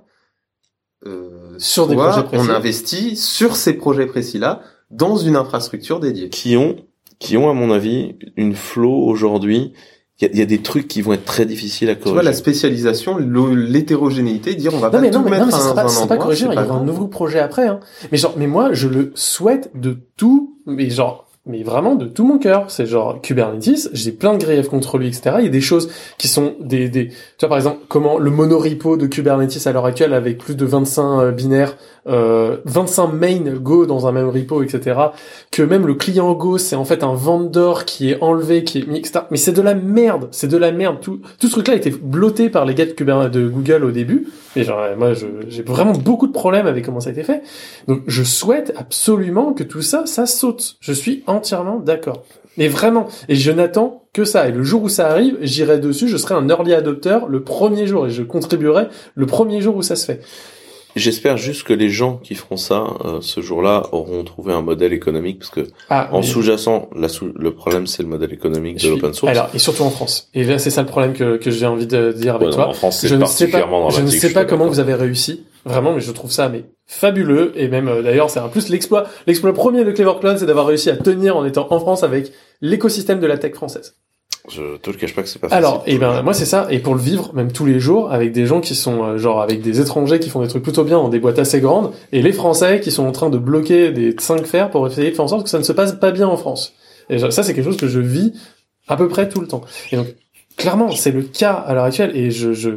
euh, 1.05 1.55
Sur 1.57 1.87
des 1.87 1.95
soit 1.95 2.11
projets 2.11 2.23
précis. 2.27 2.45
on 2.49 2.53
investit 2.53 3.15
sur 3.15 3.55
ces 3.55 3.73
projets 3.73 4.05
précis-là 4.05 4.61
dans 4.91 5.15
une 5.17 5.35
infrastructure 5.35 5.99
dédiée. 5.99 6.29
Qui 6.29 6.57
ont, 6.57 6.75
qui 7.19 7.37
ont 7.37 7.49
à 7.49 7.53
mon 7.53 7.71
avis 7.71 8.17
une 8.35 8.55
flow 8.55 8.91
aujourd'hui 9.05 9.73
il 10.21 10.27
y 10.27 10.31
a, 10.31 10.35
y 10.39 10.41
a 10.41 10.45
des 10.45 10.61
trucs 10.61 10.87
qui 10.87 11.01
vont 11.01 11.13
être 11.13 11.25
très 11.25 11.45
difficiles 11.45 11.89
à 11.89 11.95
Tu 11.95 12.01
corriger. 12.01 12.13
vois, 12.15 12.23
la 12.23 12.33
spécialisation, 12.33 13.17
l'hétérogénéité, 13.17 14.55
dire 14.55 14.73
on 14.73 14.79
va 14.79 14.87
Non 14.87 14.91
pas 14.93 15.01
mais 15.01 15.11
tout 15.11 15.19
non 15.19 15.23
mais, 15.25 15.31
mettre 15.31 15.45
non, 15.45 15.47
mais 15.47 15.51
ça 15.51 15.73
pas, 15.73 15.87
sera 15.87 16.07
pas 16.07 16.13
endroit, 16.13 16.17
corrigé, 16.17 16.45
il 16.45 16.53
y 16.53 16.57
aura 16.57 16.75
un 16.75 16.83
nouveau 16.83 17.07
projet 17.07 17.39
après. 17.39 17.67
Hein. 17.67 17.79
Mais 18.11 18.17
genre, 18.17 18.33
mais 18.37 18.47
moi, 18.47 18.73
je 18.73 18.87
le 18.87 19.11
souhaite 19.15 19.71
de 19.75 19.97
tout, 20.17 20.57
mais 20.65 20.89
genre, 20.89 21.28
mais 21.49 21.63
vraiment 21.63 21.95
de 21.95 22.05
tout 22.05 22.25
mon 22.25 22.37
cœur. 22.37 22.65
C'est 22.69 22.85
genre 22.85 23.19
Kubernetes, 23.21 23.89
j'ai 23.91 24.11
plein 24.11 24.33
de 24.33 24.37
griefs 24.37 24.69
contre 24.69 24.97
lui, 24.97 25.07
etc. 25.07 25.37
Il 25.39 25.45
y 25.45 25.47
a 25.47 25.51
des 25.51 25.61
choses 25.61 25.89
qui 26.17 26.27
sont 26.27 26.53
des, 26.61 26.89
des, 26.89 27.09
tu 27.09 27.15
vois 27.41 27.49
par 27.49 27.57
exemple 27.57 27.79
comment 27.87 28.17
le 28.17 28.29
monorepo 28.29 28.95
de 28.97 29.07
Kubernetes 29.07 29.65
à 29.65 29.71
l'heure 29.71 29.85
actuelle 29.85 30.13
avec 30.13 30.37
plus 30.37 30.55
de 30.55 30.65
25 30.65 31.19
euh, 31.19 31.31
binaires, 31.31 31.75
euh, 32.07 32.57
25 32.65 33.07
main 33.07 33.39
Go 33.59 33.85
dans 33.85 34.07
un 34.07 34.11
même 34.11 34.29
repo, 34.29 34.63
etc. 34.63 34.99
Que 35.51 35.63
même 35.63 35.85
le 35.85 35.95
client 35.95 36.33
Go, 36.33 36.57
c'est 36.57 36.75
en 36.75 36.85
fait 36.85 37.03
un 37.03 37.13
vendor 37.13 37.85
qui 37.85 38.11
est 38.11 38.21
enlevé, 38.21 38.63
qui 38.63 38.79
est 38.79 38.87
mis, 38.87 38.99
etc. 38.99 39.21
Mais 39.31 39.37
c'est 39.37 39.51
de 39.51 39.61
la 39.61 39.73
merde, 39.75 40.27
c'est 40.31 40.47
de 40.47 40.57
la 40.57 40.71
merde. 40.71 40.97
Tout, 41.01 41.19
tout 41.39 41.47
ce 41.47 41.51
truc-là 41.51 41.73
a 41.73 41.77
été 41.77 41.89
blotté 41.91 42.49
par 42.49 42.65
les 42.65 42.75
gars 42.75 42.85
de, 42.85 42.91
Kubernetes, 42.91 43.31
de 43.31 43.47
Google 43.47 43.83
au 43.83 43.91
début. 43.91 44.27
Et 44.55 44.63
genre, 44.63 44.81
moi, 44.97 45.13
j'ai 45.47 45.61
vraiment 45.61 45.93
beaucoup 45.93 46.27
de 46.27 46.31
problèmes 46.31 46.67
avec 46.67 46.85
comment 46.85 46.99
ça 46.99 47.09
a 47.09 47.11
été 47.11 47.23
fait. 47.23 47.43
Donc, 47.87 48.01
je 48.07 48.23
souhaite 48.23 48.73
absolument 48.77 49.53
que 49.53 49.63
tout 49.63 49.81
ça, 49.81 50.05
ça 50.05 50.25
saute. 50.25 50.77
Je 50.79 50.93
suis 50.93 51.23
entièrement 51.39 51.79
d'accord. 51.79 52.23
Mais 52.57 52.67
vraiment. 52.67 53.07
Et 53.29 53.35
je 53.35 53.51
n'attends 53.51 54.03
que 54.13 54.25
ça. 54.25 54.47
Et 54.47 54.51
le 54.51 54.63
jour 54.63 54.83
où 54.83 54.89
ça 54.89 55.07
arrive, 55.09 55.37
j'irai 55.41 55.79
dessus, 55.79 56.07
je 56.07 56.17
serai 56.17 56.35
un 56.35 56.47
early 56.49 56.73
adopter 56.73 57.19
le 57.27 57.41
premier 57.43 57.87
jour 57.87 58.05
et 58.07 58.09
je 58.09 58.23
contribuerai 58.23 58.87
le 59.15 59.25
premier 59.25 59.61
jour 59.61 59.75
où 59.75 59.81
ça 59.81 59.95
se 59.95 60.05
fait. 60.05 60.19
J'espère 60.95 61.37
juste 61.37 61.63
que 61.63 61.71
les 61.73 61.87
gens 61.89 62.17
qui 62.17 62.33
feront 62.33 62.57
ça 62.57 62.83
euh, 63.05 63.19
ce 63.21 63.41
jour-là 63.41 63.83
auront 63.91 64.23
trouvé 64.23 64.53
un 64.53 64.63
modèle 64.63 64.91
économique 64.91 65.37
parce 65.39 65.51
que 65.51 65.67
Ah, 65.89 66.09
en 66.11 66.23
sous-jacent, 66.23 66.89
la 66.95 67.07
sous- 67.07 67.31
le 67.35 67.53
problème 67.53 67.85
c'est 67.85 68.01
le 68.01 68.09
modèle 68.09 68.33
économique 68.33 68.81
de 68.83 68.89
l'open 68.89 69.13
source. 69.13 69.31
Alors, 69.31 69.49
et 69.53 69.59
surtout 69.59 69.83
en 69.83 69.91
France. 69.91 70.29
Et 70.33 70.43
là, 70.43 70.57
c'est 70.57 70.71
ça 70.71 70.81
le 70.81 70.87
problème 70.87 71.13
que, 71.13 71.37
que 71.37 71.51
j'ai 71.51 71.67
envie 71.67 71.85
de 71.85 72.11
dire 72.11 72.35
avec 72.35 72.47
Ouais, 72.47 72.51
non, 72.51 72.63
toi. 72.63 72.67
en 72.69 72.73
France, 72.73 72.97
c'est 73.01 73.07
je 73.07 73.15
ne 73.15 73.25
sais 73.25 73.47
pas, 73.49 73.63
je 73.91 74.01
ne 74.01 74.07
sais 74.07 74.33
pas 74.33 74.45
comment 74.45 74.65
vous 74.67 74.79
avez 74.79 74.95
réussi. 74.95 75.45
Vraiment, 75.63 75.93
mais 75.93 76.01
je 76.01 76.11
trouve 76.11 76.31
ça, 76.31 76.49
mais 76.49 76.63
fabuleux. 76.89 77.53
Et 77.55 77.69
même, 77.69 77.87
euh, 77.87 78.01
d'ailleurs, 78.01 78.29
c'est 78.29 78.39
en 78.39 78.49
plus 78.49 78.67
l'exploit, 78.67 79.07
l'exploit 79.27 79.53
premier 79.53 79.85
de 79.85 79.91
Clever 79.91 80.13
Clone, 80.19 80.37
c'est 80.37 80.47
d'avoir 80.47 80.65
réussi 80.65 80.89
à 80.89 80.97
tenir 80.97 81.37
en 81.37 81.45
étant 81.45 81.67
en 81.69 81.79
France 81.79 82.03
avec 82.03 82.33
l'écosystème 82.61 83.21
de 83.21 83.27
la 83.27 83.37
tech 83.37 83.53
française. 83.53 83.95
Je 84.49 84.77
te 84.77 84.89
le 84.89 84.97
cache 84.97 85.13
pas 85.13 85.21
que 85.21 85.27
c'est 85.27 85.37
pas 85.37 85.49
facile. 85.49 85.63
Alors, 85.63 85.83
et 85.85 85.99
ben 85.99 86.23
moi 86.23 86.33
c'est 86.33 86.45
ça. 86.45 86.67
Et 86.71 86.79
pour 86.79 86.95
le 86.95 87.01
vivre, 87.01 87.31
même 87.35 87.51
tous 87.51 87.65
les 87.65 87.79
jours, 87.79 88.11
avec 88.11 88.31
des 88.31 88.47
gens 88.47 88.61
qui 88.61 88.73
sont 88.73 89.03
euh, 89.03 89.17
genre 89.17 89.41
avec 89.41 89.61
des 89.61 89.79
étrangers 89.79 90.19
qui 90.19 90.29
font 90.29 90.41
des 90.41 90.47
trucs 90.47 90.63
plutôt 90.63 90.83
bien 90.83 90.97
dans 90.97 91.09
des 91.09 91.19
boîtes 91.19 91.37
assez 91.37 91.59
grandes, 91.59 91.91
et 92.11 92.23
les 92.23 92.31
Français 92.31 92.79
qui 92.79 92.89
sont 92.89 93.05
en 93.05 93.11
train 93.11 93.29
de 93.29 93.37
bloquer 93.37 93.91
des 93.91 94.15
5 94.17 94.47
fers 94.47 94.71
pour 94.71 94.87
essayer 94.87 95.11
de 95.11 95.15
faire 95.15 95.25
en 95.25 95.27
sorte 95.27 95.43
que 95.43 95.49
ça 95.49 95.59
ne 95.59 95.63
se 95.63 95.73
passe 95.73 95.91
pas 95.91 96.11
bien 96.11 96.27
en 96.27 96.37
France. 96.37 96.73
Et 97.09 97.19
ça 97.19 97.43
c'est 97.43 97.53
quelque 97.53 97.65
chose 97.65 97.77
que 97.77 97.87
je 97.87 97.99
vis 97.99 98.33
à 98.87 98.97
peu 98.97 99.07
près 99.07 99.29
tout 99.29 99.41
le 99.41 99.47
temps. 99.47 99.61
Et 99.91 99.97
donc 99.97 100.07
clairement 100.57 100.89
c'est 100.91 101.11
le 101.11 101.21
cas 101.21 101.53
à 101.53 101.75
l'heure 101.75 101.83
actuelle. 101.83 102.15
Et 102.15 102.31
je, 102.31 102.53
je 102.53 102.71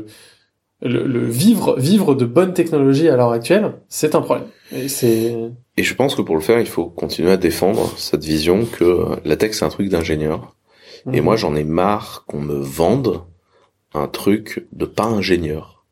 le, 0.82 1.06
le 1.06 1.24
vivre 1.26 1.78
vivre 1.78 2.14
de 2.14 2.24
bonnes 2.24 2.54
technologies 2.54 3.08
à 3.08 3.16
l'heure 3.16 3.32
actuelle, 3.32 3.74
c'est 3.88 4.14
un 4.14 4.20
problème. 4.20 4.48
Et 4.72 4.88
c'est 4.88 5.36
Et 5.76 5.82
je 5.82 5.94
pense 5.94 6.14
que 6.14 6.22
pour 6.22 6.34
le 6.34 6.40
faire, 6.42 6.60
il 6.60 6.66
faut 6.66 6.86
continuer 6.86 7.30
à 7.32 7.36
défendre 7.36 7.92
cette 7.96 8.24
vision 8.24 8.64
que 8.66 8.84
euh, 8.84 9.16
la 9.24 9.36
tech 9.36 9.52
c'est 9.54 9.64
un 9.64 9.68
truc 9.70 9.88
d'ingénieur. 9.88 10.56
Et 11.12 11.18
Mhm. 11.18 11.24
moi, 11.24 11.36
j'en 11.36 11.54
ai 11.56 11.64
marre 11.64 12.24
qu'on 12.26 12.40
me 12.40 12.54
vende 12.54 13.22
un 13.94 14.06
truc 14.08 14.66
de 14.72 14.84
pas 14.86 15.04
ingénieur. 15.04 15.84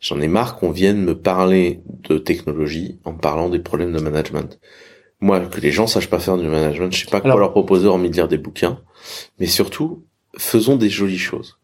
J'en 0.00 0.20
ai 0.20 0.28
marre 0.28 0.56
qu'on 0.56 0.70
vienne 0.70 1.02
me 1.02 1.14
parler 1.18 1.80
de 2.08 2.18
technologie 2.18 2.98
en 3.04 3.12
parlant 3.14 3.48
des 3.48 3.58
problèmes 3.60 3.92
de 3.92 4.00
management. 4.00 4.58
Moi, 5.20 5.40
que 5.40 5.60
les 5.60 5.70
gens 5.70 5.86
sachent 5.86 6.10
pas 6.10 6.18
faire 6.18 6.36
du 6.36 6.46
management, 6.48 6.92
je 6.92 7.04
sais 7.04 7.10
pas 7.10 7.20
quoi 7.20 7.36
leur 7.38 7.52
proposer 7.52 7.86
hormis 7.86 8.10
de 8.10 8.14
lire 8.16 8.28
des 8.28 8.36
bouquins. 8.38 8.80
Mais 9.38 9.46
surtout, 9.46 10.04
faisons 10.36 10.76
des 10.76 10.90
jolies 10.90 11.18
choses. 11.18 11.58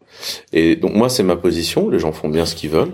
Et 0.53 0.75
donc 0.75 0.93
moi, 0.93 1.09
c'est 1.09 1.23
ma 1.23 1.35
position. 1.35 1.89
Les 1.89 1.99
gens 1.99 2.11
font 2.11 2.29
bien 2.29 2.45
ce 2.45 2.55
qu'ils 2.55 2.69
veulent. 2.69 2.93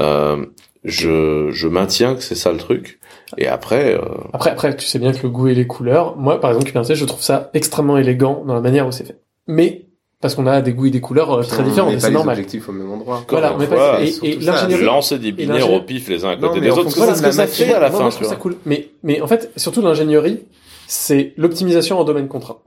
Euh, 0.00 0.44
je, 0.84 1.50
je 1.52 1.68
maintiens 1.68 2.14
que 2.14 2.22
c'est 2.22 2.34
ça 2.34 2.50
le 2.50 2.58
truc. 2.58 2.98
Et 3.38 3.46
après, 3.46 3.94
euh, 3.94 4.00
Après, 4.32 4.50
après, 4.50 4.76
tu 4.76 4.86
sais 4.86 4.98
bien 4.98 5.12
que 5.12 5.22
le 5.22 5.28
goût 5.28 5.48
et 5.48 5.54
les 5.54 5.66
couleurs, 5.66 6.16
moi, 6.16 6.40
par 6.40 6.50
exemple, 6.50 6.66
Kubernetes, 6.66 6.94
je 6.96 7.04
trouve 7.04 7.22
ça 7.22 7.50
extrêmement 7.54 7.96
élégant 7.98 8.42
dans 8.46 8.54
la 8.54 8.60
manière 8.60 8.86
où 8.86 8.92
c'est 8.92 9.04
fait. 9.04 9.20
Mais, 9.46 9.86
parce 10.20 10.34
qu'on 10.34 10.46
a 10.46 10.60
des 10.60 10.72
goûts 10.72 10.86
et 10.86 10.90
des 10.90 11.00
couleurs 11.00 11.32
euh, 11.32 11.42
très 11.42 11.62
différents, 11.62 11.90
c'est 11.98 12.08
les 12.08 12.14
normal. 12.14 12.34
objectifs 12.36 12.68
au 12.68 12.72
même 12.72 12.90
endroit. 12.90 13.24
Voilà, 13.28 13.54
on 13.54 13.58
met 13.58 13.66
pas- 13.66 13.74
Voilà, 13.76 14.02
et, 14.04 14.12
et 14.22 14.36
l'ingénierie. 14.40 14.84
lancer 14.84 15.18
des 15.18 15.32
binaires 15.32 15.54
l'ingénierie- 15.56 15.76
au 15.76 15.82
pif 15.82 16.08
les 16.08 16.24
uns 16.24 16.30
à 16.30 16.36
côté 16.36 16.60
des 16.60 16.70
autres, 16.70 16.90
c'est 16.90 17.14
ce 17.14 17.22
que 17.22 17.30
ça 17.30 17.46
fait 17.46 17.72
à 17.72 17.78
la 17.80 17.90
fin. 17.90 18.00
moi, 18.00 18.10
je 18.10 18.16
trouve 18.16 18.28
ça 18.28 18.34
vois. 18.34 18.42
cool. 18.42 18.56
Mais, 18.66 18.88
mais 19.02 19.20
en 19.20 19.26
fait, 19.26 19.50
surtout 19.56 19.82
l'ingénierie, 19.82 20.40
c'est 20.88 21.32
l'optimisation 21.36 21.98
en 22.00 22.04
domaine 22.04 22.28
contraint. 22.28 22.58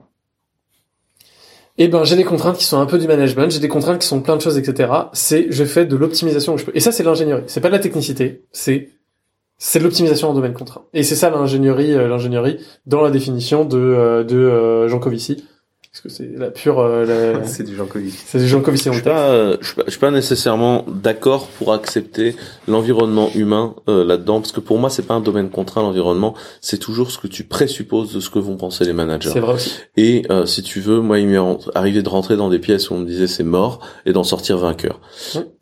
Eh 1.78 1.88
ben, 1.88 2.04
j'ai 2.04 2.16
des 2.16 2.24
contraintes 2.24 2.56
qui 2.56 2.64
sont 2.64 2.78
un 2.78 2.86
peu 2.86 2.98
du 2.98 3.06
management, 3.06 3.50
j'ai 3.50 3.60
des 3.60 3.68
contraintes 3.68 4.00
qui 4.00 4.06
sont 4.06 4.20
plein 4.20 4.36
de 4.36 4.40
choses, 4.40 4.56
etc. 4.56 4.90
C'est, 5.12 5.46
je 5.50 5.64
fais 5.64 5.84
de 5.84 5.96
l'optimisation 5.96 6.54
où 6.54 6.58
je 6.58 6.64
peux. 6.64 6.72
Et 6.74 6.80
ça, 6.80 6.90
c'est 6.90 7.02
l'ingénierie. 7.02 7.42
C'est 7.46 7.60
pas 7.60 7.68
de 7.68 7.74
la 7.74 7.78
technicité. 7.78 8.44
C'est, 8.50 8.90
c'est 9.58 9.78
de 9.78 9.84
l'optimisation 9.84 10.30
en 10.30 10.34
domaine 10.34 10.54
contraint. 10.54 10.84
Et 10.94 11.02
c'est 11.02 11.16
ça 11.16 11.28
l'ingénierie, 11.28 11.92
euh, 11.92 12.08
l'ingénierie 12.08 12.58
dans 12.86 13.02
la 13.02 13.10
définition 13.10 13.64
de, 13.64 13.78
euh, 13.78 14.24
de 14.24 14.36
euh, 14.36 14.88
Jean 14.88 14.98
Covici. 15.00 15.44
Parce 15.96 16.14
que 16.14 16.22
c'est 16.24 16.38
la 16.38 16.50
pure, 16.50 16.78
euh, 16.78 17.06
la- 17.32 17.44
C'est 17.46 17.62
du 17.62 17.74
Jean 17.74 17.86
Covid. 17.86 18.10
c'est 18.10 18.38
du 18.38 18.46
Jean 18.46 18.60
Covici 18.60 18.90
Je 18.92 19.00
euh, 19.08 19.56
je 19.62 19.66
suis 19.66 19.74
pas, 19.76 19.82
je 19.86 19.90
suis 19.92 19.98
pas 20.00 20.10
nécessairement 20.10 20.84
d'accord 20.88 21.46
pour 21.46 21.72
accepter 21.72 22.36
l'environnement 22.68 23.30
humain 23.34 23.74
euh, 23.88 24.04
là-dedans, 24.04 24.42
parce 24.42 24.52
que 24.52 24.60
pour 24.60 24.78
moi, 24.78 24.90
c'est 24.90 25.06
pas 25.06 25.14
un 25.14 25.20
domaine 25.22 25.48
contraint 25.48 25.80
l'environnement, 25.80 26.34
c'est 26.60 26.76
toujours 26.76 27.10
ce 27.10 27.16
que 27.16 27.28
tu 27.28 27.44
présupposes 27.44 28.12
de 28.12 28.20
ce 28.20 28.28
que 28.28 28.38
vont 28.38 28.58
penser 28.58 28.84
les 28.84 28.92
managers. 28.92 29.30
C'est 29.32 29.40
vrai 29.40 29.54
aussi. 29.54 29.72
Et 29.96 30.26
euh, 30.30 30.44
si 30.44 30.62
tu 30.62 30.80
veux, 30.80 31.00
moi, 31.00 31.18
il 31.18 31.28
m'est 31.28 31.38
arrivé 31.74 32.02
de 32.02 32.08
rentrer 32.10 32.36
dans 32.36 32.50
des 32.50 32.58
pièces 32.58 32.90
où 32.90 32.94
on 32.94 32.98
me 32.98 33.06
disait 33.06 33.26
c'est 33.26 33.42
mort 33.42 33.80
et 34.04 34.12
d'en 34.12 34.24
sortir 34.24 34.58
vainqueur. 34.58 35.00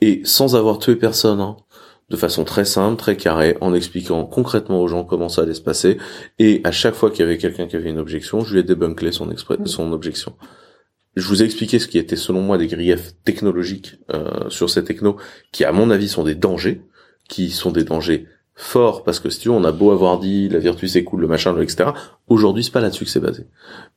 Et 0.00 0.20
sans 0.24 0.56
avoir 0.56 0.80
tué 0.80 0.96
personne, 0.96 1.38
hein, 1.40 1.54
de 2.10 2.16
façon 2.16 2.44
très 2.44 2.65
simple, 2.65 2.97
très 2.97 3.16
carrée, 3.16 3.57
en 3.60 3.74
expliquant 3.74 4.24
concrètement 4.24 4.81
aux 4.81 4.89
gens 4.89 5.05
comment 5.05 5.28
ça 5.28 5.42
allait 5.42 5.55
se 5.55 5.60
passer. 5.60 5.99
Et 6.39 6.60
à 6.65 6.70
chaque 6.70 6.94
fois 6.94 7.10
qu'il 7.10 7.20
y 7.20 7.23
avait 7.23 7.39
quelqu'un 7.39 7.66
qui 7.66 7.76
avait 7.76 7.91
une 7.91 7.99
objection, 7.99 8.44
je 8.44 8.52
lui 8.52 8.60
ai 8.60 8.62
débunklé 8.62 9.10
son, 9.12 9.26
Mm. 9.26 9.66
son 9.66 9.92
objection. 9.92 10.34
Je 11.16 11.26
vous 11.28 11.42
ai 11.42 11.44
expliqué 11.44 11.78
ce 11.78 11.86
qui 11.86 11.99
était 11.99 12.16
selon 12.16 12.42
moi 12.42 12.58
des 12.58 12.66
griefs 12.66 13.12
technologiques 13.24 13.97
euh, 14.12 14.50
sur 14.50 14.68
ces 14.68 14.84
technos, 14.84 15.16
qui 15.52 15.65
à 15.65 15.73
mon 15.73 15.91
avis 15.91 16.08
sont 16.08 16.24
des 16.24 16.34
dangers, 16.34 16.83
qui 17.28 17.50
sont 17.50 17.70
des 17.70 17.84
dangers 17.84 18.26
forts 18.55 19.02
parce 19.02 19.18
que 19.20 19.31
si 19.31 19.41
tu 19.41 19.49
veux, 19.49 19.55
on 19.55 19.65
a 19.65 19.73
beau 19.73 19.91
avoir 19.91 20.18
dit 20.18 20.49
la 20.49 20.58
vertu 20.58 20.86
c'est 20.86 21.05
cool, 21.05 21.20
le 21.20 21.26
machin, 21.26 21.60
etc. 21.60 21.91
Aujourd'hui, 22.28 22.62
c'est 22.62 22.73
pas 22.73 22.81
là-dessus 22.81 23.05
que 23.05 23.10
c'est 23.10 23.20
basé. 23.20 23.47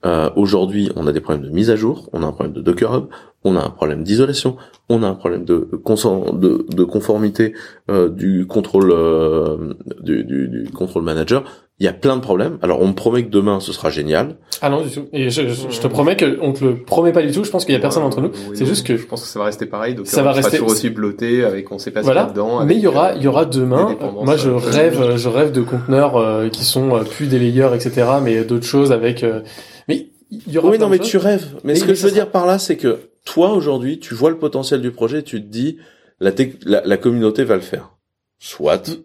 Euh, 0.06 0.30
Aujourd'hui, 0.36 0.92
on 0.96 1.08
a 1.08 1.12
des 1.12 1.22
problèmes 1.22 1.46
de 1.46 1.52
mise 1.52 1.70
à 1.70 1.76
jour, 1.76 2.10
on 2.14 2.24
a 2.24 2.26
un 2.26 2.32
problème 2.32 2.54
de 2.54 2.62
Docker 2.62 2.94
Hub, 2.94 3.08
on 3.44 3.56
a 3.56 3.64
un 3.64 3.70
problème 3.70 4.04
d'isolation, 4.04 4.58
on 4.90 5.04
a 5.04 5.08
un 5.08 5.16
problème 5.16 5.46
de, 5.46 5.70
de, 5.70 6.66
de 6.76 6.84
conformité 6.84 7.54
euh, 7.90 8.10
du 8.10 8.48
contrôle 8.48 8.92
euh, 8.92 9.74
du, 10.02 10.24
du, 10.24 10.48
du 10.48 10.70
contrôle 10.72 11.04
manager. 11.04 11.44
Il 11.80 11.86
y 11.86 11.88
a 11.88 11.94
plein 11.94 12.16
de 12.16 12.22
problèmes. 12.22 12.58
Alors, 12.64 12.82
on 12.82 12.88
me 12.88 12.94
promet 12.94 13.24
que 13.24 13.30
demain 13.30 13.60
ce 13.60 13.72
sera 13.72 13.92
génial. 13.92 14.38
Ah 14.64 14.70
non, 14.72 14.82
du 14.82 14.90
tout. 14.90 15.06
Et 15.14 15.30
je, 15.30 15.48
je, 15.48 15.70
je 15.70 15.80
te 15.80 15.86
promets 15.86 16.16
que 16.16 16.40
on 16.42 16.52
te 16.52 16.64
le 16.66 16.78
promet 16.84 17.12
pas 17.12 17.22
du 17.22 17.32
tout. 17.32 17.44
Je 17.44 17.52
pense 17.52 17.66
qu'il 17.66 17.74
y 17.74 17.78
a 17.78 17.80
personne 17.80 18.02
entre 18.02 18.20
nous. 18.20 18.30
Oui, 18.50 18.56
C'est 18.58 18.66
juste 18.66 18.86
que 18.88 18.98
je 18.98 19.06
pense 19.06 19.22
que 19.22 19.28
ça 19.28 19.38
va 19.38 19.46
rester 19.46 19.68
pareil. 19.68 19.94
Donc 19.94 20.08
Ça 20.08 20.24
va 20.24 20.32
on 20.32 20.34
sera 20.34 20.42
rester- 20.42 20.58
toujours 20.58 20.72
aussi 20.72 20.90
blotté 20.90 21.44
avec 21.44 21.72
on 21.72 21.78
sait 21.78 21.92
pas 21.92 22.00
ce 22.02 22.06
qu'il 22.06 22.12
y 22.12 22.14
voilà. 22.16 22.30
a 22.30 22.32
dedans. 22.32 22.66
Mais 22.66 22.74
il 22.76 22.82
y 22.82 22.88
aura, 22.88 23.10
euh, 23.12 23.16
il 23.18 23.22
y 23.24 23.28
aura 23.28 23.46
demain. 23.46 23.96
Moi, 24.24 24.38
je 24.38 24.50
euh, 24.50 24.56
rêve, 24.58 25.18
je 25.18 25.30
rêve 25.30 25.52
de 25.52 25.62
conteneurs 25.62 26.18
euh, 26.18 26.50
qui 26.50 26.64
sont 26.66 26.96
euh, 26.96 27.04
plus 27.04 27.28
des 27.28 27.38
layers, 27.38 27.70
etc. 27.76 28.08
Mais 28.24 28.44
d'autres 28.44 28.66
choses 28.66 28.92
avec. 28.92 29.24
euh, 29.24 29.42
Mais 29.88 30.08
il 30.32 30.52
y 30.52 30.58
aura. 30.58 30.70
Oui, 30.70 30.80
non, 30.80 30.90
mais 30.90 30.98
choses. 30.98 31.08
tu 31.10 31.18
rêves. 31.18 31.46
Mais, 31.64 31.74
Mais- 31.74 31.76
ce 31.76 31.84
que 31.86 31.94
je 31.94 32.00
ça 32.00 32.08
veux 32.08 32.14
sera- 32.14 32.24
dire 32.24 32.32
par 32.32 32.48
là, 32.48 32.58
c'est 32.58 32.78
que 32.78 32.98
toi, 33.24 33.52
aujourd'hui, 33.54 34.00
tu 34.00 34.16
vois 34.16 34.32
le 34.32 34.40
potentiel 34.40 34.82
du 34.82 34.90
projet, 34.90 35.22
tu 35.22 35.44
te 35.44 35.48
dis, 35.48 35.78
la, 36.20 36.32
la, 36.66 36.82
la 36.84 36.98
communauté 36.98 37.44
va 37.44 37.54
le 37.54 37.62
faire. 37.62 37.92
Soit. 38.40 38.82
C'est 38.86 39.00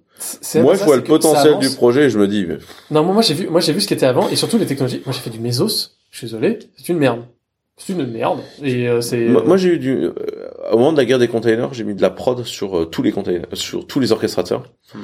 Moi, 0.56 0.74
je 0.74 0.84
vois 0.84 0.96
le 0.96 1.04
potentiel 1.04 1.58
du 1.58 1.70
projet 1.70 2.04
et 2.04 2.10
je 2.10 2.18
me 2.18 2.28
dis, 2.28 2.46
mais 2.46 2.58
Non, 2.90 3.02
moi, 3.04 3.22
j'ai 3.22 3.34
vu, 3.34 3.48
moi 3.48 3.60
j'ai 3.60 3.72
vu 3.72 3.80
ce 3.80 3.88
qui 3.88 3.94
était 3.94 4.06
avant 4.06 4.28
et 4.28 4.36
surtout 4.36 4.58
les 4.58 4.66
technologies. 4.66 5.02
Moi 5.06 5.12
j'ai 5.14 5.20
fait 5.20 5.30
du 5.30 5.40
Mesos. 5.40 5.90
Je 6.10 6.18
suis 6.18 6.26
désolé, 6.26 6.58
c'est 6.76 6.88
une 6.90 6.98
merde. 6.98 7.22
C'est 7.78 7.94
une 7.94 8.06
merde. 8.06 8.40
Et 8.62 8.88
euh, 8.88 9.00
c'est. 9.00 9.26
Moi, 9.28 9.42
moi, 9.46 9.56
j'ai 9.56 9.70
eu 9.70 9.78
du, 9.78 9.92
euh, 9.94 10.12
au 10.72 10.76
moment 10.76 10.92
de 10.92 10.98
la 10.98 11.04
guerre 11.06 11.18
des 11.18 11.26
containers, 11.26 11.72
j'ai 11.72 11.84
mis 11.84 11.94
de 11.94 12.02
la 12.02 12.10
prod 12.10 12.44
sur 12.44 12.76
euh, 12.78 12.84
tous 12.84 13.02
les 13.02 13.12
containers, 13.12 13.46
sur 13.54 13.86
tous 13.86 13.98
les 13.98 14.12
orchestrateurs. 14.12 14.64
Hmm. 14.94 14.98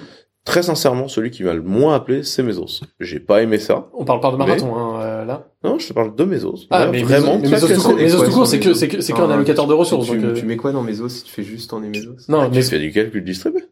Très 0.44 0.62
sincèrement, 0.62 1.08
celui 1.08 1.30
qui 1.30 1.42
m'a 1.44 1.54
le 1.54 1.62
moins 1.62 1.94
appelé, 1.94 2.22
c'est 2.22 2.42
Mesos. 2.42 2.82
J'ai 3.00 3.20
pas 3.20 3.42
aimé 3.42 3.58
ça. 3.58 3.88
On 3.94 4.04
parle 4.04 4.20
pas 4.20 4.30
de 4.30 4.36
Mais- 4.36 4.46
marathon 4.46 4.76
hein, 4.76 5.00
euh, 5.00 5.24
là. 5.24 5.48
Non, 5.64 5.78
je 5.78 5.88
te 5.88 5.92
parle 5.94 6.14
de 6.14 6.24
Mesos. 6.24 6.66
Ah, 6.70 6.84
Là, 6.86 6.90
mais 6.92 7.02
vraiment. 7.02 7.38
Mesos- 7.38 7.42
mais 7.42 7.48
Mesos 7.50 7.66
tout 7.68 7.74
court, 7.80 7.94
c'est 7.96 8.02
Mesos 8.02 8.16
quoi 8.18 8.26
tout 8.26 8.32
court, 8.32 8.46
sur 8.46 8.50
c'est 8.50 8.60
que 8.60 8.74
c'est 8.74 8.88
que 8.88 9.00
c'est 9.00 9.12
Enfin, 9.14 9.26
qu'un 9.26 9.32
allocateur 9.32 9.66
de 9.66 9.74
ressources. 9.74 10.06
Tu, 10.08 10.16
donc, 10.16 10.24
euh, 10.24 10.34
tu 10.34 10.44
mets 10.46 10.56
quoi 10.56 10.72
dans 10.72 10.82
Mesos 10.82 11.08
si 11.08 11.24
tu 11.24 11.32
fais 11.32 11.42
juste 11.42 11.72
en 11.72 11.80
Mesos? 11.80 12.28
Non, 12.28 12.48
Tu 12.48 12.54
mais 12.56 12.62
fais 12.62 12.78
du 12.78 12.92
calcul 12.92 13.24
distribué. 13.24 13.62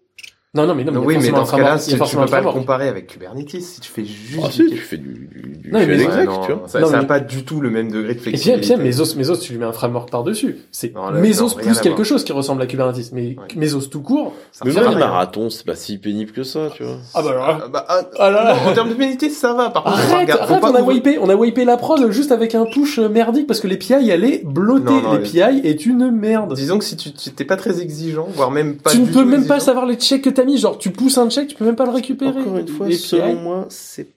Non, 0.54 0.66
non, 0.66 0.74
mais 0.74 0.84
non, 0.84 0.92
mais 0.92 0.98
oui, 0.98 1.18
mais 1.20 1.30
dans 1.30 1.44
ce 1.44 1.50
cas-là, 1.54 1.78
tu, 1.78 1.90
tu 1.92 2.16
peux 2.16 2.26
pas 2.26 2.40
le 2.40 2.50
comparer 2.50 2.88
avec 2.88 3.08
Kubernetes 3.08 3.60
si 3.60 3.80
tu 3.80 3.90
fais 3.90 4.04
juste. 4.06 4.40
Ah, 4.42 4.50
si, 4.50 4.66
tu 4.66 4.76
fais 4.76 4.96
du, 4.96 5.28
du, 5.30 5.58
du 5.58 5.70
Non, 5.70 5.80
mais 5.86 5.96
non, 6.24 6.40
tu 6.46 6.52
vois. 6.52 6.62
ça, 6.66 6.80
Non, 6.80 6.86
ça 6.86 6.96
a 6.96 7.00
mais- 7.02 7.06
pas 7.06 7.20
du 7.20 7.44
tout 7.44 7.60
le 7.60 7.68
même 7.68 7.90
degré 7.90 8.14
de 8.14 8.18
Et 8.18 8.22
puis, 8.22 8.30
flexibilité. 8.30 8.74
puis 8.74 8.82
Mesos, 8.84 9.16
Mesos, 9.16 9.36
tu 9.40 9.52
lui 9.52 9.58
mets 9.58 9.66
un 9.66 9.72
framework 9.72 10.08
par-dessus. 10.10 10.56
C'est 10.70 10.94
Mesos 11.12 11.56
plus 11.56 11.78
quelque 11.80 12.04
chose 12.04 12.24
qui 12.24 12.32
ressemble 12.32 12.62
à 12.62 12.66
Kubernetes. 12.66 13.12
Mais 13.12 13.36
Mesos 13.54 13.88
tout 13.90 14.00
court, 14.00 14.32
ça 14.50 14.64
Mais 14.64 14.72
moi, 14.72 14.88
les 14.88 14.94
marathons, 14.96 15.50
c'est 15.50 15.66
pas 15.66 15.74
si 15.74 15.98
pénible 15.98 16.32
que 16.32 16.42
ça, 16.42 16.68
tu 16.74 16.84
vois. 16.84 16.96
Ah 17.12 17.22
bah 17.22 17.30
alors 17.32 17.46
là. 17.48 17.58
Ah, 17.64 17.68
bah, 17.68 17.84
ah, 17.88 18.02
Ah 18.18 18.56
en 18.70 18.72
termes 18.72 18.88
de 18.88 18.94
pénalité, 18.94 19.28
ça 19.28 19.52
va. 19.52 19.68
Par 19.68 19.84
contre, 19.84 19.96
Arrête, 20.14 20.30
on 20.62 20.74
a 20.74 20.80
wipé, 20.80 21.18
on 21.20 21.28
a 21.28 21.34
wipé 21.34 21.66
la 21.66 21.76
prod 21.76 22.10
juste 22.10 22.32
avec 22.32 22.54
un 22.54 22.64
push 22.64 22.98
merdique 22.98 23.46
parce 23.46 23.60
que 23.60 23.66
elle 23.66 24.24
est 24.24 24.42
blottée. 24.46 24.84
Non, 24.84 25.02
non, 25.02 25.12
L'API 25.12 25.60
est 25.64 25.84
une 25.84 26.10
merde. 26.10 26.54
Disons 26.54 26.78
que 26.78 26.84
si 26.84 26.96
tu 26.96 27.10
t'es 27.12 27.44
pas 27.44 27.56
très 27.56 27.82
exigeant, 27.82 28.26
voire 28.34 28.50
même 28.50 28.76
pas 28.76 28.90
tu 28.90 29.00
ne 29.00 29.06
du 29.06 29.12
peux 29.12 29.24
même 29.24 29.46
pas 29.46 29.60
savoir 29.60 29.84
les 29.84 29.96
checks 29.96 30.22
que 30.22 30.30
t'as 30.36 30.44
mis. 30.44 30.58
Genre, 30.58 30.78
tu 30.78 30.90
pousses 30.90 31.18
un 31.18 31.28
check, 31.28 31.48
tu 31.48 31.54
peux 31.56 31.64
même 31.64 31.76
pas 31.76 31.84
le 31.86 31.92
récupérer. 31.92 32.38
Encore 32.40 32.56
une 32.58 32.68
fois, 32.68 32.90
selon 32.92 33.34
moi, 33.34 33.66
c'est 33.68 34.08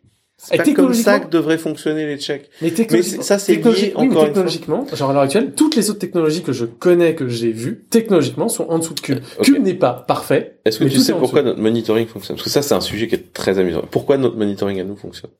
c'est 0.41 0.55
pas 0.55 0.73
comme 0.73 0.93
ça 0.93 1.19
que 1.19 1.29
devraient 1.29 1.57
fonctionner 1.57 2.05
les 2.05 2.17
checks. 2.17 2.49
Mais, 2.61 2.71
technologiquement, 2.71 3.17
Mais 3.17 3.23
ça, 3.25 3.39
c'est 3.39 3.55
lié, 3.55 3.61
oui, 3.65 3.73
mais 3.73 3.95
encore 4.07 4.21
une 4.21 4.27
technologiquement, 4.27 4.87
genre 4.93 5.09
à 5.09 5.13
l'heure 5.13 5.23
actuelle, 5.23 5.51
toutes 5.53 5.75
les 5.75 5.89
autres 5.89 5.99
technologies 5.99 6.43
que 6.43 6.53
je 6.53 6.63
connais, 6.63 7.13
que 7.13 7.27
j'ai 7.27 7.51
vues, 7.51 7.83
technologiquement, 7.89 8.47
sont 8.47 8.63
en 8.69 8.79
dessous 8.79 8.93
de 8.93 9.01
Cube. 9.01 9.19
Ok. 9.37 9.45
Cube 9.45 9.61
n'est 9.61 9.73
pas 9.73 9.91
parfait. 10.07 10.59
Est-ce 10.63 10.79
que 10.79 10.85
tu 10.85 10.99
sais 10.99 11.11
pourquoi 11.13 11.41
notre 11.43 11.59
monitoring 11.59 12.07
fonctionne? 12.07 12.37
Parce 12.37 12.45
que 12.45 12.49
ça, 12.49 12.61
c'est 12.61 12.73
un 12.73 12.79
sujet 12.79 13.09
qui 13.09 13.15
est 13.15 13.33
très 13.33 13.59
amusant. 13.59 13.83
Pourquoi 13.91 14.17
notre 14.17 14.37
monitoring 14.37 14.79
à 14.79 14.85
nous 14.85 14.95
fonctionne? 14.95 15.31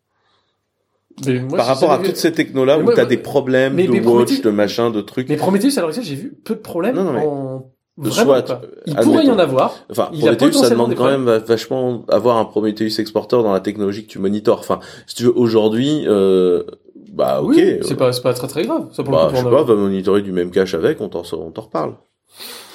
Moi, 1.25 1.57
Par 1.57 1.65
rapport 1.67 1.91
à 1.91 1.99
toutes 1.99 2.15
ces 2.17 2.31
technos-là 2.31 2.79
où 2.79 2.91
t'as 2.93 3.05
des 3.05 3.17
problèmes 3.17 3.75
mais- 3.75 3.87
de 3.87 3.99
watch, 4.01 4.41
de 4.41 4.49
machin, 4.49 4.89
de 4.89 5.01
trucs. 5.01 5.29
Mais 5.29 5.37
Prometheus, 5.37 5.77
à 5.77 5.81
l'heure 5.81 5.89
actuelle, 5.89 6.05
j'ai 6.05 6.15
vu 6.15 6.33
peu 6.43 6.55
de 6.55 6.59
problèmes 6.59 6.95
Non, 6.95 7.03
non, 7.05 7.13
mais- 7.13 7.25
en... 7.25 7.71
soit, 8.09 8.41
pas. 8.43 8.61
Il 8.85 8.93
admettons. 8.93 9.11
pourrait 9.11 9.25
y 9.25 9.31
en 9.31 9.39
avoir. 9.39 9.75
Enfin, 9.89 10.09
Il 10.13 10.19
Prometheus, 10.21 10.53
ça 10.53 10.69
demande 10.69 10.95
quand 10.95 11.05
même 11.07 11.25
va- 11.25 11.39
vachement 11.39 12.05
avoir 12.09 12.37
un 12.37 12.45
Prometheus 12.45 12.99
exporter 12.99 13.41
dans 13.43 13.53
la 13.53 13.59
technologie 13.59 14.05
que 14.05 14.11
tu 14.11 14.19
monitores. 14.19 14.59
Enfin, 14.59 14.79
si 15.07 15.15
tu 15.15 15.23
veux, 15.23 15.37
aujourd'hui, 15.37 16.05
euh, 16.07 16.63
bah 17.13 17.41
ok. 17.41 17.53
Oui, 17.55 17.77
c'est 17.81 17.95
pas, 17.95 18.11
c'est 18.13 18.21
pas 18.21 18.33
très 18.33 18.47
très 18.47 18.63
grave. 18.63 18.87
Ça 18.93 19.03
pour 19.03 19.13
bah, 19.13 19.23
le 19.25 19.29
coup, 19.29 19.35
je 19.35 19.41
sais 19.43 19.49
pas, 19.49 19.61
un- 19.61 19.63
va 19.63 19.75
monitorer 19.75 20.21
du 20.21 20.31
même 20.31 20.51
cache 20.51 20.73
avec, 20.73 21.01
on 21.01 21.09
t'en 21.09 21.23
on 21.33 21.51
t'en 21.51 21.61
reparle. 21.61 21.95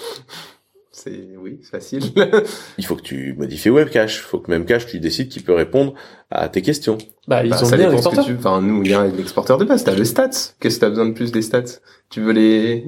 C'est 0.96 1.28
oui, 1.38 1.58
c'est 1.62 1.70
facile. 1.72 2.02
Il 2.78 2.86
faut 2.86 2.94
que 2.96 3.02
tu 3.02 3.34
modifies 3.36 3.68
webcache. 3.68 4.16
Il 4.16 4.22
faut 4.22 4.38
que 4.38 4.50
memcache, 4.50 4.86
tu 4.86 5.00
décides 5.00 5.28
qu'il 5.28 5.42
peut 5.42 5.52
répondre 5.52 5.92
à 6.30 6.48
tes 6.48 6.62
questions. 6.62 6.96
Bah, 7.28 7.44
ils 7.44 7.50
Bah, 7.50 7.58
ont 7.60 7.64
ça 7.66 7.76
bien 7.76 7.88
un 7.88 7.90
dépend 7.90 8.00
ce 8.02 8.08
que 8.08 8.14
exporteur. 8.20 8.24
tu... 8.24 8.38
Enfin, 8.38 8.62
nous, 8.62 8.82
il 8.82 8.90
y 8.90 8.94
a 8.94 9.06
l'exporteur 9.08 9.58
de 9.58 9.64
base. 9.66 9.84
T'as 9.84 9.94
le 9.94 10.04
stats. 10.04 10.30
Qu'est-ce 10.60 10.76
que 10.76 10.80
t'as 10.80 10.88
besoin 10.88 11.06
de 11.06 11.12
plus 11.12 11.30
des 11.30 11.42
stats? 11.42 11.62
Tu 12.08 12.22
veux 12.22 12.32
les... 12.32 12.86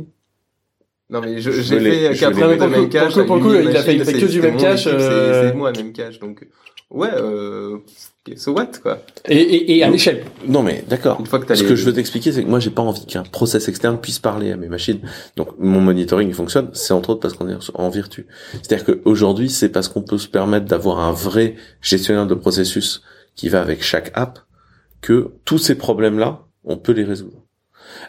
Non, 1.08 1.20
mais 1.20 1.40
j'ai 1.40 1.52
fait 1.52 2.14
je 2.14 2.20
4 2.20 2.34
veux 2.34 2.42
ans 2.44 2.48
les- 2.48 2.54
de 2.54 2.58
pour 2.58 2.66
le 2.68 2.74
coup- 2.74 2.80
memcache. 2.82 3.12
pour 3.12 3.18
le 3.18 3.24
coup- 3.24 3.38
pour 3.40 3.54
il 3.54 3.76
a 3.76 3.82
fait- 3.82 3.96
que 3.96 4.26
du 4.26 4.38
équipe, 4.40 4.76
c'est- 4.76 4.88
euh, 4.88 5.48
C'est 5.50 5.56
moi, 5.56 5.70
memcache. 5.72 6.18
Donc, 6.18 6.46
ouais, 6.90 7.10
euh... 7.14 7.78
So 8.34 8.50
what, 8.54 8.72
quoi. 8.82 8.98
Et, 9.28 9.36
et, 9.40 9.76
et 9.76 9.82
à 9.84 9.88
l'échelle. 9.88 10.24
Non 10.48 10.64
mais 10.64 10.82
d'accord. 10.88 11.20
Une 11.20 11.26
fois 11.26 11.38
que 11.38 11.44
t'as 11.46 11.54
Ce 11.54 11.62
les- 11.62 11.68
que 11.68 11.76
je 11.76 11.84
veux 11.84 11.92
t'expliquer, 11.92 12.32
c'est 12.32 12.42
que 12.42 12.48
moi 12.48 12.58
j'ai 12.58 12.70
pas 12.70 12.82
envie 12.82 13.06
qu'un 13.06 13.22
process 13.22 13.68
externe 13.68 14.00
puisse 14.00 14.18
parler 14.18 14.50
à 14.50 14.56
mes 14.56 14.66
machines. 14.66 14.98
Donc 15.36 15.50
mon 15.60 15.80
monitoring 15.80 16.26
il 16.26 16.34
fonctionne, 16.34 16.70
c'est 16.72 16.92
entre 16.92 17.10
autres 17.10 17.20
parce 17.20 17.34
qu'on 17.34 17.48
est 17.48 17.54
en 17.74 17.88
vertu. 17.88 18.26
C'est-à-dire 18.64 18.84
qu'aujourd'hui, 18.84 19.48
c'est 19.48 19.68
parce 19.68 19.86
qu'on 19.86 20.02
peut 20.02 20.18
se 20.18 20.26
permettre 20.26 20.66
d'avoir 20.66 20.98
un 20.98 21.12
vrai 21.12 21.54
gestionnaire 21.80 22.26
de 22.26 22.34
processus 22.34 23.02
qui 23.36 23.48
va 23.48 23.60
avec 23.60 23.80
chaque 23.80 24.10
app 24.14 24.40
que 25.02 25.28
tous 25.44 25.58
ces 25.58 25.76
problèmes-là, 25.76 26.40
on 26.64 26.76
peut 26.76 26.90
les 26.90 27.04
résoudre. 27.04 27.45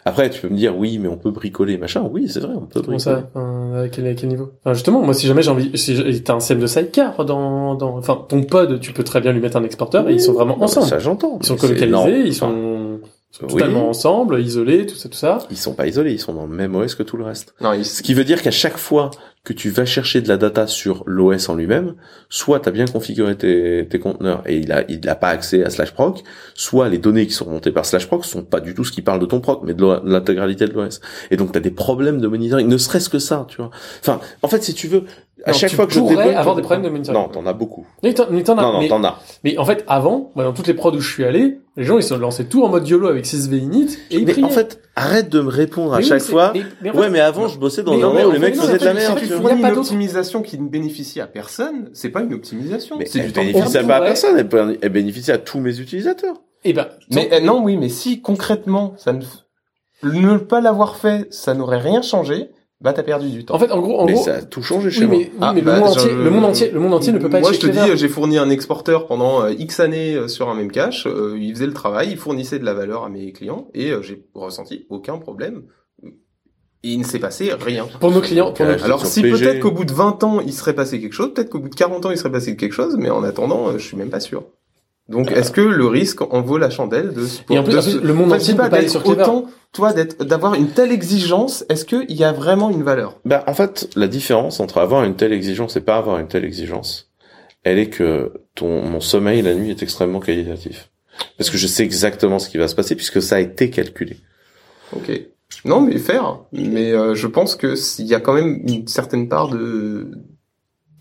Après, 0.04 0.30
tu 0.30 0.40
peux 0.40 0.48
me 0.48 0.56
dire 0.56 0.76
oui, 0.76 0.98
mais 0.98 1.08
on 1.08 1.16
peut 1.16 1.30
bricoler, 1.30 1.78
machin. 1.78 2.08
Oui, 2.10 2.28
c'est 2.28 2.40
vrai, 2.40 2.52
on 2.54 2.66
peut 2.66 2.80
Comment 2.80 2.96
bricoler. 2.96 2.98
ça 2.98 3.28
Enfin, 3.34 3.82
à, 3.84 3.88
quel, 3.88 4.06
à 4.06 4.14
quel 4.14 4.28
niveau? 4.28 4.50
Enfin, 4.64 4.74
Justement, 4.74 5.00
moi, 5.02 5.14
si 5.14 5.26
jamais 5.26 5.42
j'ai 5.42 5.50
envie, 5.50 5.70
si 5.76 6.22
t'as 6.22 6.34
un 6.34 6.40
système 6.40 6.60
de 6.60 6.66
sidecar 6.66 7.24
dans, 7.24 7.74
dans, 7.74 7.96
enfin, 7.96 8.24
ton 8.28 8.42
pod, 8.42 8.80
tu 8.80 8.92
peux 8.92 9.04
très 9.04 9.20
bien 9.20 9.32
lui 9.32 9.40
mettre 9.40 9.56
un 9.56 9.64
exporteur 9.64 10.08
et 10.08 10.14
ils 10.14 10.20
sont 10.20 10.32
vraiment 10.32 10.62
ensemble. 10.62 10.86
Ça 10.86 10.98
j'entends. 10.98 11.38
Ils 11.40 11.46
sont 11.46 11.56
colocalisés, 11.56 12.20
ils 12.26 12.34
sont, 12.34 12.77
Ils 13.40 13.48
sont 13.50 13.54
oui. 13.54 13.60
totalement 13.60 13.88
ensemble, 13.88 14.40
isolés, 14.40 14.84
tout 14.86 14.96
ça, 14.96 15.08
tout 15.08 15.16
ça. 15.16 15.38
Ils 15.50 15.56
sont 15.56 15.74
pas 15.74 15.86
isolés, 15.86 16.12
ils 16.12 16.18
sont 16.20 16.34
dans 16.34 16.46
le 16.46 16.54
même 16.54 16.74
OS 16.74 16.94
que 16.96 17.04
tout 17.04 17.16
le 17.16 17.24
reste. 17.24 17.54
Non, 17.60 17.72
il- 17.72 17.84
Ce 17.84 18.02
qui 18.02 18.12
veut 18.14 18.24
dire 18.24 18.42
qu'à 18.42 18.50
chaque 18.50 18.76
fois 18.78 19.10
que 19.44 19.52
tu 19.52 19.70
vas 19.70 19.84
chercher 19.86 20.20
de 20.20 20.28
la 20.28 20.36
data 20.36 20.66
sur 20.66 21.04
l'OS 21.06 21.48
en 21.48 21.54
lui-même, 21.54 21.94
soit 22.28 22.60
tu 22.60 22.68
as 22.68 22.72
bien 22.72 22.84
configuré 22.86 23.36
tes, 23.36 23.86
tes 23.88 23.98
conteneurs 23.98 24.42
et 24.46 24.56
il 24.58 24.72
a 24.72 24.84
il 24.90 25.00
n'a 25.00 25.14
pas 25.14 25.28
accès 25.28 25.62
à 25.64 25.70
slash 25.70 25.92
proc, 25.92 26.22
soit 26.54 26.88
les 26.88 26.98
données 26.98 27.26
qui 27.26 27.32
sont 27.32 27.44
remontées 27.46 27.70
par 27.72 27.86
slash 27.86 28.06
proc 28.08 28.24
sont 28.24 28.42
pas 28.42 28.60
du 28.60 28.74
tout 28.74 28.84
ce 28.84 28.92
qui 28.92 29.00
parle 29.00 29.20
de 29.20 29.26
ton 29.26 29.40
proc, 29.40 29.60
mais 29.64 29.72
de 29.72 29.86
l'intégralité 30.04 30.66
de 30.66 30.72
l'OS. 30.72 31.00
Et 31.30 31.36
donc 31.36 31.52
tu 31.52 31.58
as 31.58 31.60
des 31.62 31.70
problèmes 31.70 32.20
de 32.20 32.26
monitoring, 32.26 32.66
ne 32.68 32.76
serait-ce 32.76 33.08
que 33.08 33.18
ça, 33.20 33.46
tu 33.48 33.58
vois. 33.58 33.70
Enfin, 34.00 34.20
en 34.42 34.48
fait, 34.48 34.62
si 34.64 34.74
tu 34.74 34.88
veux, 34.88 35.04
à 35.44 35.52
Non, 35.52 35.56
chaque 35.56 35.72
fois 35.72 35.86
que 35.86 35.92
je 35.92 36.00
pourrais 36.00 36.16
débug 36.16 36.34
avoir 36.36 36.56
des 36.56 36.62
problèmes 36.62 36.82
de 36.84 36.88
monitoring. 36.88 37.20
Non, 37.22 37.28
t'en 37.28 37.46
as 37.46 37.52
beaucoup. 37.52 37.86
Mais 38.02 38.12
t'en, 38.12 38.24
mais 38.30 38.42
t'en 38.42 38.58
as, 38.58 38.62
non, 38.62 38.72
non, 38.72 38.80
mais, 38.80 38.88
t'en 38.88 39.04
as. 39.04 39.18
mais 39.44 39.56
en 39.58 39.64
fait, 39.64 39.84
avant, 39.86 40.32
moi, 40.34 40.44
dans 40.44 40.52
toutes 40.52 40.66
les 40.66 40.74
prods 40.74 40.92
où 40.92 41.00
je 41.00 41.08
suis 41.12 41.24
allé, 41.24 41.60
les 41.76 41.84
gens, 41.84 41.96
ils 41.96 42.02
se 42.02 42.14
lançaient 42.14 42.44
tout 42.44 42.64
en 42.64 42.68
mode 42.68 42.86
YOLO 42.88 43.06
avec 43.08 43.24
6V 43.24 43.56
init 43.58 43.96
et 44.10 44.16
ils 44.18 44.24
Mais 44.26 44.32
priaient. 44.32 44.44
en 44.44 44.48
fait, 44.50 44.80
arrête 44.96 45.28
de 45.28 45.40
me 45.40 45.48
répondre 45.48 45.94
à 45.94 45.98
Mais 45.98 46.02
chaque 46.04 46.22
fois. 46.22 46.52
mais- 46.54 46.90
ouais, 46.90 47.02
fait- 47.04 47.10
mais 47.10 47.20
avant, 47.20 47.46
je 47.48 47.58
bossais 47.58 47.82
dans 47.84 47.92
un 47.92 47.96
en 48.02 48.08
endroit 48.08 48.26
où 48.26 48.32
les 48.32 48.38
mecs 48.40 48.56
faisaient 48.56 48.78
de 48.78 48.84
la 48.84 48.94
merde. 48.94 49.18
il 49.22 49.28
vois. 49.28 49.36
faut- 49.36 49.42
il 49.42 49.44
y 49.44 49.58
a 49.58 49.62
pas 49.62 49.68
une 49.68 49.74
d'autre- 49.74 49.78
optimisation 49.80 50.42
qui 50.42 50.58
ne 50.58 50.68
bénéficie 50.68 51.20
à 51.20 51.26
personne, 51.28 51.88
c'est 51.92 52.10
pas 52.10 52.22
une 52.22 52.34
optimisation. 52.34 52.96
Mais 52.98 53.06
c'est 53.06 53.20
elle 53.20 53.26
du 53.26 53.32
temps. 53.32 53.40
bénéficie 53.42 53.78
pas 53.86 53.96
à 53.96 54.00
personne, 54.00 54.36
elle, 54.82 54.88
bénéficie 54.90 55.30
à 55.30 55.38
tous 55.38 55.60
mes 55.60 55.78
utilisateurs. 55.78 56.34
Eh 56.64 56.72
ben, 56.72 56.88
Mais 57.12 57.28
euh, 57.32 57.40
non, 57.40 57.62
oui, 57.62 57.76
mais 57.76 57.88
si 57.88 58.20
concrètement, 58.20 58.94
ça 58.96 59.12
ne, 59.12 59.22
ne 60.02 60.36
pas 60.38 60.60
l'avoir 60.60 60.96
fait, 60.96 61.32
ça 61.32 61.54
n'aurait 61.54 61.78
rien 61.78 62.02
changé, 62.02 62.50
bah 62.80 62.92
t'as 62.92 63.02
perdu 63.02 63.28
du 63.30 63.44
temps. 63.44 63.54
en 63.54 63.58
fait, 63.58 63.70
en 63.72 63.80
gros, 63.80 63.98
en 64.00 64.06
mais 64.06 64.12
gros, 64.12 64.22
ça 64.24 64.34
a 64.36 64.42
tout 64.42 64.62
changé 64.62 64.90
chez 64.90 65.00
oui, 65.00 65.06
moi. 65.06 65.16
mais, 65.18 65.24
oui, 65.24 65.30
Ah, 65.40 65.52
mais 65.52 65.62
bah, 65.62 65.74
le 65.74 65.80
monde 65.80 65.94
je- 65.94 65.98
entier, 66.00 66.12
le 66.14 66.30
monde 66.30 66.44
entier, 66.44 66.70
le 66.70 66.80
monde 66.80 66.94
entier 66.94 67.12
ne 67.12 67.18
peut 67.18 67.28
pas 67.30 67.40
Moi, 67.40 67.50
être 67.50 67.60
je 67.60 67.66
te 67.66 67.72
dis, 67.72 67.96
j'ai 67.96 68.08
fourni 68.08 68.38
un 68.38 68.50
exporteur 68.50 69.06
pendant 69.06 69.42
euh, 69.42 69.52
X 69.52 69.80
années 69.80 70.14
euh, 70.14 70.28
sur 70.28 70.48
un 70.48 70.54
même 70.54 70.70
cache. 70.70 71.06
euh, 71.06 71.36
il 71.40 71.52
faisait 71.54 71.66
le 71.66 71.72
travail, 71.72 72.08
il 72.12 72.16
fournissait 72.16 72.58
de 72.60 72.64
la 72.64 72.74
valeur 72.74 73.02
à 73.04 73.08
mes 73.08 73.32
clients 73.32 73.68
et 73.74 73.90
euh, 73.90 74.00
j'ai 74.02 74.24
ressenti 74.34 74.86
aucun 74.90 75.18
problème. 75.18 75.64
Il 76.84 77.00
ne 77.00 77.04
s'est 77.04 77.18
passé 77.18 77.50
rien. 77.58 77.88
Pour 77.98 78.12
nos 78.12 78.20
clients, 78.20 78.52
pour 78.52 78.64
nos. 78.64 78.80
Alors 78.84 79.04
si 79.04 79.22
peut-être 79.22 79.58
qu'au 79.58 79.72
bout 79.72 79.84
de 79.84 79.92
20 79.92 80.22
ans 80.22 80.38
il 80.40 80.52
serait 80.52 80.74
passé 80.74 81.00
quelque 81.00 81.12
chose, 81.12 81.34
peut-être 81.34 81.50
qu'au 81.50 81.58
bout 81.58 81.68
de 81.70 81.74
40 81.74 82.06
ans 82.06 82.10
il 82.12 82.16
serait 82.16 82.30
passé 82.30 82.54
quelque 82.56 82.72
chose, 82.72 82.96
mais 82.96 83.10
en 83.10 83.24
attendant 83.24 83.68
euh, 83.70 83.78
je 83.78 83.84
suis 83.84 83.96
même 83.96 84.10
pas 84.10 84.20
sûr. 84.20 84.44
Donc 85.08 85.30
est-ce 85.30 85.50
que 85.52 85.60
le 85.62 85.86
risque 85.86 86.20
en 86.20 86.42
vaut 86.42 86.58
la 86.58 86.68
chandelle 86.70 87.14
de 87.14 87.26
se-. 87.26 87.40
Et 87.50 87.58
en 87.58 87.62
plus, 87.64 87.72
de 87.72 87.78
en 87.78 87.82
plus, 87.82 87.90
se- 87.92 87.98
le 87.98 88.12
monde 88.14 88.32
entier 88.32 88.52
ne 88.52 88.58
pas, 88.58 88.64
peut 88.64 88.70
pas 88.70 88.76
aller 88.76 88.84
d'être 88.86 88.92
sur 88.92 89.02
Clever. 89.02 89.22
autant, 89.22 89.46
toi 89.72 89.92
d'être 89.92 90.22
d'avoir 90.24 90.54
une 90.54 90.68
telle 90.68 90.92
exigence, 90.92 91.64
est-ce 91.70 91.84
qu'il 91.86 92.10
y 92.12 92.24
a 92.24 92.32
vraiment 92.32 92.68
une 92.70 92.82
valeur? 92.82 93.16
Bah, 93.24 93.42
en 93.46 93.54
fait, 93.54 93.88
la 93.96 94.06
différence 94.08 94.60
entre 94.60 94.78
avoir 94.78 95.04
une 95.04 95.16
telle 95.16 95.32
exigence 95.32 95.76
et 95.76 95.80
pas 95.80 95.96
avoir 95.96 96.18
une 96.18 96.28
telle 96.28 96.44
exigence, 96.44 97.10
elle 97.64 97.78
est 97.78 97.88
que 97.88 98.32
ton, 98.54 98.82
mon 98.82 99.00
sommeil 99.00 99.40
la 99.42 99.54
nuit 99.54 99.70
est 99.70 99.82
extrêmement 99.82 100.20
qualitatif. 100.20 100.90
Parce 101.36 101.50
que 101.50 101.56
je 101.58 101.66
sais 101.66 101.82
exactement 101.84 102.38
ce 102.38 102.48
qui 102.48 102.58
va 102.58 102.68
se 102.68 102.74
passer 102.74 102.94
puisque 102.94 103.20
ça 103.22 103.36
a 103.36 103.40
été 103.40 103.70
calculé. 103.70 104.18
Ok. 104.94 105.10
Non, 105.64 105.80
mais 105.80 105.98
faire. 105.98 106.40
Mais 106.52 106.92
euh, 106.92 107.14
je 107.14 107.26
pense 107.26 107.56
que 107.56 107.74
s'il 107.74 108.06
y 108.06 108.14
a 108.14 108.20
quand 108.20 108.34
même 108.34 108.60
une 108.68 108.86
certaine 108.86 109.28
part 109.28 109.48
de. 109.48 110.06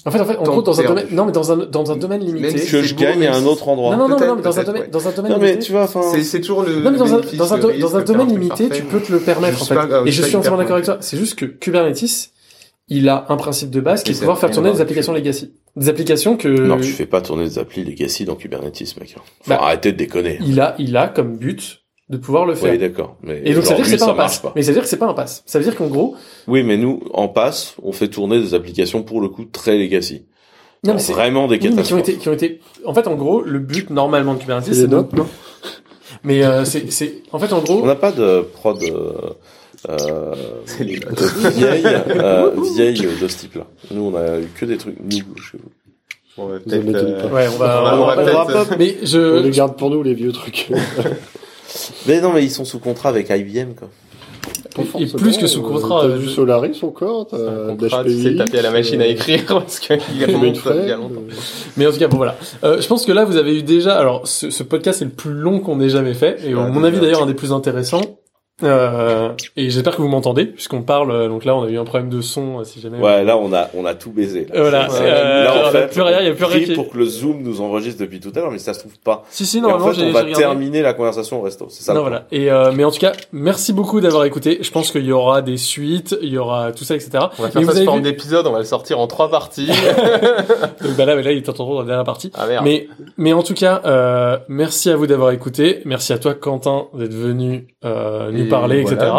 En 0.08 0.12
fait, 0.12 0.20
en 0.22 0.26
fait, 0.26 0.38
en 0.38 0.44
gros, 0.44 0.62
dans 0.62 0.80
un 0.80 0.84
domaine, 0.86 1.06
non, 1.12 1.26
mais 1.26 1.32
dans 1.34 1.52
un, 1.52 1.58
dans 1.58 1.92
un 1.92 1.98
domaine 1.98 2.22
limité. 2.22 2.48
Même 2.48 2.58
si 2.58 2.72
Que 2.72 2.82
je 2.82 2.96
beau, 2.96 3.02
gagne 3.02 3.26
à 3.28 3.36
un 3.36 3.46
autre 3.46 3.68
endroit. 3.68 3.96
Non, 3.98 4.08
non, 4.08 4.18
non, 4.18 4.26
non, 4.28 4.36
mais 4.38 4.42
dans 4.42 4.58
un 4.60 4.64
domaine, 4.64 4.82
ouais. 4.84 4.88
dans 4.88 5.08
un 5.08 5.12
domaine 5.12 5.32
Non, 5.34 5.38
mais 5.40 5.48
limité. 5.50 5.66
tu 5.66 5.72
vois, 5.74 5.84
enfin. 5.84 6.02
C'est 6.14 6.24
c'est 6.24 6.40
toujours 6.40 6.64
le. 6.64 6.80
Non, 6.80 6.92
mais 6.92 6.98
dans 6.98 7.14
un, 7.14 7.20
dans 7.38 7.54
un, 7.54 7.68
risque 7.68 7.80
dans 7.80 7.96
un 7.98 8.02
domaine 8.04 8.28
limité, 8.30 8.68
parfait. 8.68 8.82
tu 8.82 8.88
peux 8.88 9.00
te 9.02 9.12
le 9.12 9.20
permettre, 9.20 9.62
en 9.62 9.66
fait. 9.66 9.76
pas- 9.76 9.86
euh, 9.86 10.02
je 10.06 10.08
Et 10.08 10.12
je 10.12 10.22
suis 10.24 10.36
entièrement 10.36 10.58
d'accord 10.58 10.76
avec 10.76 10.86
toi. 10.86 10.98
C'est 11.02 11.18
juste 11.18 11.36
que 11.36 11.46
Kubernetes, 11.46 12.30
il 12.88 13.10
a 13.10 13.26
un 13.28 13.36
principe 13.36 13.70
de 13.70 13.82
base 13.82 14.02
qui 14.04 14.12
est 14.12 14.14
de 14.14 14.20
pouvoir 14.20 14.40
faire 14.40 14.50
tourner 14.52 14.72
des 14.72 14.80
applications 14.80 15.12
legacy. 15.14 15.52
Des 15.76 15.90
applications 15.90 16.38
que, 16.38 16.48
Non, 16.48 16.78
tu 16.80 16.92
fais 16.92 17.06
pas 17.06 17.20
tourner 17.22 17.44
des 17.44 17.60
applis 17.60 17.84
legacy 17.84 18.24
dans 18.24 18.36
Kubernetes, 18.36 18.80
mec. 19.00 19.14
Faut 19.14 19.50
Bah, 19.50 19.60
arrêter 19.62 19.92
de 19.92 19.98
déconner. 19.98 20.40
il 20.46 20.60
a, 20.62 20.74
il 20.80 20.96
a 20.96 21.08
comme 21.10 21.36
but 21.38 21.82
de 22.10 22.18
pouvoir 22.18 22.46
le 22.46 22.56
faire. 22.56 22.72
Oui, 22.72 22.78
d'accord. 22.78 23.18
Mais 23.22 23.42
Et 23.44 23.54
donc 23.54 23.66
ça 23.66 23.72
veut 23.76 23.84
dire 23.84 23.92
que 23.92 23.98
c'est 24.00 24.06
pas 24.06 24.12
un 24.12 24.16
pass. 24.16 24.40
pas. 24.40 24.54
Mais 24.56 24.62
ça 24.62 24.68
veut 24.70 24.74
dire 24.76 24.84
que 24.84 24.90
c'est 24.90 24.98
pas 24.98 25.08
un 25.08 25.14
pass. 25.14 25.44
Ça 25.46 25.60
veut 25.60 25.66
dire 25.66 25.76
qu'en 25.76 25.88
gros, 25.88 26.16
Oui, 26.48 26.64
mais 26.64 26.78
nous, 26.78 27.02
en 27.14 27.28
passe, 27.28 27.76
on 27.84 27.92
fait 27.92 28.08
tourner 28.08 28.40
des 28.40 28.54
applications 28.54 29.04
pour 29.04 29.20
le 29.22 29.28
coup 29.30 29.44
très 29.46 29.78
legacy. 29.78 30.26
non, 30.86 30.94
mais 30.96 31.02
vraiment 31.14 31.48
des 31.48 31.56
oui, 31.56 31.60
mais 31.60 31.60
qui 31.60 31.68
ont 31.68 31.76
catastrophes. 31.76 32.00
été, 32.02 32.14
qui 32.16 32.30
ont 32.30 32.34
été, 32.34 32.62
en 32.86 32.94
fait, 32.94 33.08
en 33.08 33.16
gros, 33.16 33.42
le 33.42 33.60
but 33.60 33.90
normalement 33.90 34.36
de 34.36 34.40
Kubernetes, 34.40 34.74
C'est 34.74 34.88
non 34.88 35.08
mais 36.24 36.44
euh, 36.44 36.64
c'est, 36.66 36.90
c'est, 36.92 37.22
en 37.32 37.40
fait, 37.40 37.52
en 37.54 37.60
gros, 37.62 37.82
On 37.84 37.86
n'a 37.86 37.96
pas 37.96 38.12
de 38.14 38.42
prod 38.54 38.82
euh, 38.82 39.12
euh, 39.90 40.34
vieille, 40.80 41.84
euh, 41.86 42.52
vieille 42.76 43.02
de 43.22 43.28
ce 43.28 43.38
type-là. 43.38 43.66
Nous, 43.92 44.02
on 44.02 44.16
a 44.16 44.40
eu 44.40 44.48
que 44.56 44.66
des 44.66 44.78
trucs 44.78 44.96
nous 45.00 45.38
chez 45.42 45.58
vous. 45.58 45.70
Vous 46.38 46.44
en 46.44 46.48
peut-être, 46.60 46.96
euh, 46.96 47.30
ouais, 47.30 47.48
on 47.54 47.58
va, 47.58 47.82
on 47.82 47.84
va- 47.84 47.98
on 47.98 48.02
on 48.04 48.06
va 48.06 48.44
va 48.46 48.66
pas- 48.66 48.76
mais 48.78 48.96
On 49.02 49.06
je, 49.06 49.40
les 49.40 49.50
garde 49.52 49.76
pour 49.76 49.90
nous, 49.90 50.02
les 50.04 50.14
vieux 50.14 50.32
trucs. 50.32 50.70
Mais 52.08 52.22
non, 52.22 52.34
mais 52.34 52.44
ils 52.44 52.52
sont 52.52 52.66
sous 52.66 52.80
contrat 52.80 53.10
avec 53.10 53.30
IBM, 53.30 53.74
quoi. 53.74 53.90
et, 55.00 55.04
et 55.04 55.08
plus 55.08 55.38
que 55.38 55.48
sous 55.48 55.62
contrat, 55.62 56.02
T'as 56.04 56.08
euh, 56.08 56.18
du 56.20 56.26
je- 56.26 56.30
Solaris 56.30 56.80
encore, 56.84 57.28
t'as 57.28 57.38
un 57.38 57.76
contrat, 57.76 58.04
tu 58.04 58.12
sais 58.12 58.30
d'HPI. 58.32 58.38
taper 58.38 58.60
à 58.60 58.62
la 58.62 58.72
machine 58.72 59.02
à 59.02 59.08
écrire 59.08 59.46
parce 59.48 59.80
qu'il 59.80 59.98
remonte 60.26 60.58
il 60.84 60.88
y 60.88 60.92
a 60.92 60.96
longtemps. 60.98 61.22
Mais 61.76 61.86
en 61.88 61.92
tout 61.92 61.98
cas, 62.00 62.08
bon 62.08 62.18
voilà. 62.18 62.38
Euh, 62.64 62.80
je 62.82 62.88
pense 62.88 63.06
que 63.06 63.12
là, 63.12 63.26
vous 63.26 63.38
avez 63.38 63.58
eu 63.58 63.64
déjà. 63.64 63.98
Alors, 63.98 64.28
ce, 64.28 64.50
ce 64.50 64.64
podcast 64.64 65.02
est 65.02 65.06
le 65.06 65.12
plus 65.12 65.34
long 65.34 65.60
qu'on 65.60 65.80
ait 65.82 65.90
jamais 65.90 66.14
fait, 66.14 66.38
et 66.46 66.54
à 66.54 66.58
Ah, 66.60 66.68
mon 66.68 66.76
déjà. 66.82 66.88
avis 66.88 67.00
d'ailleurs 67.02 67.24
un 67.24 67.28
des 67.28 67.34
plus 67.34 67.52
intéressants. 67.52 68.02
Euh, 68.64 69.30
et 69.56 69.70
j'espère 69.70 69.96
que 69.96 70.02
vous 70.02 70.08
m'entendez, 70.08 70.46
puisqu'on 70.46 70.82
parle. 70.82 71.12
euh, 71.12 71.28
Donc 71.30 71.46
là, 71.46 71.56
on 71.56 71.64
a 71.64 71.70
eu 71.70 71.78
un 71.78 71.84
problème 71.84 72.10
de 72.10 72.22
son, 72.22 72.60
euh, 72.60 72.64
si 72.64 72.82
jamais. 72.82 72.98
Ouais, 72.98 73.24
là 73.24 73.38
on 73.38 73.54
a 73.54 73.70
on 73.76 73.86
a 73.86 73.94
tout 73.94 74.10
baisé. 74.12 74.48
Là, 74.52 74.62
Voilà, 74.62 74.88
euh, 74.92 75.44
là 75.44 75.54
en 75.64 75.68
a 75.68 75.72
fait, 75.72 75.88
plus 75.92 76.02
rien, 76.02 76.22
il 76.22 76.28
y 76.28 76.30
a 76.30 76.34
plus 76.34 76.46
rien 76.46 76.66
qui- 76.66 76.74
pour 76.74 76.90
que 76.90 76.98
le 76.98 77.06
Zoom 77.06 77.44
nous 77.44 77.62
enregistre 77.62 78.02
depuis 78.02 78.20
tout 78.20 78.32
à 78.36 78.40
l'heure, 78.40 78.50
mais 78.52 78.58
ça 78.58 78.74
se 78.74 78.80
trouve 78.80 78.98
pas. 78.98 79.24
Si, 79.30 79.46
si, 79.46 79.60
Et 79.60 79.62
normalement, 79.62 79.86
en 79.86 79.90
fait, 79.94 80.00
j'ai 80.00 80.08
on 80.08 80.12
va 80.12 80.22
regardé. 80.22 80.42
terminer 80.42 80.82
la 80.82 80.94
conversation 80.94 81.40
au 81.40 81.44
resto. 81.44 81.68
C'est 81.70 81.84
ça. 81.84 81.94
non, 81.94 82.02
voilà. 82.02 82.26
Et 82.32 82.50
euh, 82.52 82.72
mais 82.74 82.84
en 82.84 82.90
tout 82.90 82.98
cas, 83.00 83.12
merci 83.32 83.74
beaucoup 83.74 84.02
d'avoir 84.02 84.26
écouté. 84.26 84.58
Je 84.62 84.72
pense 84.72 84.90
qu'il 84.92 85.06
y 85.06 85.12
aura 85.12 85.44
des 85.44 85.58
suites, 85.58 86.18
il 86.24 86.30
y 86.30 86.38
aura 86.40 86.72
tout 86.72 86.84
ça, 86.84 86.96
etc. 86.96 87.12
On 87.38 87.44
va 87.44 87.52
faire 87.52 87.62
Mais 87.62 87.68
ça 87.68 87.76
sous 87.76 87.86
forme 87.86 87.98
vu- 88.00 88.04
d'épisode, 88.12 88.48
on 88.48 88.54
va 88.54 88.60
le 88.60 88.66
sortir 88.66 89.00
en 89.00 89.06
trois 89.06 89.30
parties. 89.30 89.68
Donc 90.84 90.96
bah 90.98 91.06
là, 91.06 91.16
mais 91.16 91.22
là, 91.22 91.32
il 91.32 91.38
est 91.38 91.50
en 91.50 91.54
train 91.54 91.64
de 91.74 91.80
la 91.82 91.86
dernière 91.86 92.04
partie. 92.06 92.32
Ah 92.34 92.48
merde. 92.48 92.64
Mais 92.66 92.88
mais 93.18 93.34
en 93.34 93.44
tout 93.44 93.54
cas, 93.54 93.82
euh, 93.86 94.38
merci 94.48 94.90
à 94.90 94.96
vous 94.96 95.06
d'avoir 95.06 95.30
écouté. 95.30 95.82
Merci 95.86 96.12
à 96.12 96.18
toi, 96.18 96.34
Quentin, 96.34 96.88
d'être 96.96 97.14
venu 97.14 97.68
euh, 97.86 98.32
nous 98.32 98.47
Parler, 98.48 98.82
voilà. 98.82 98.98
etc. 98.98 99.12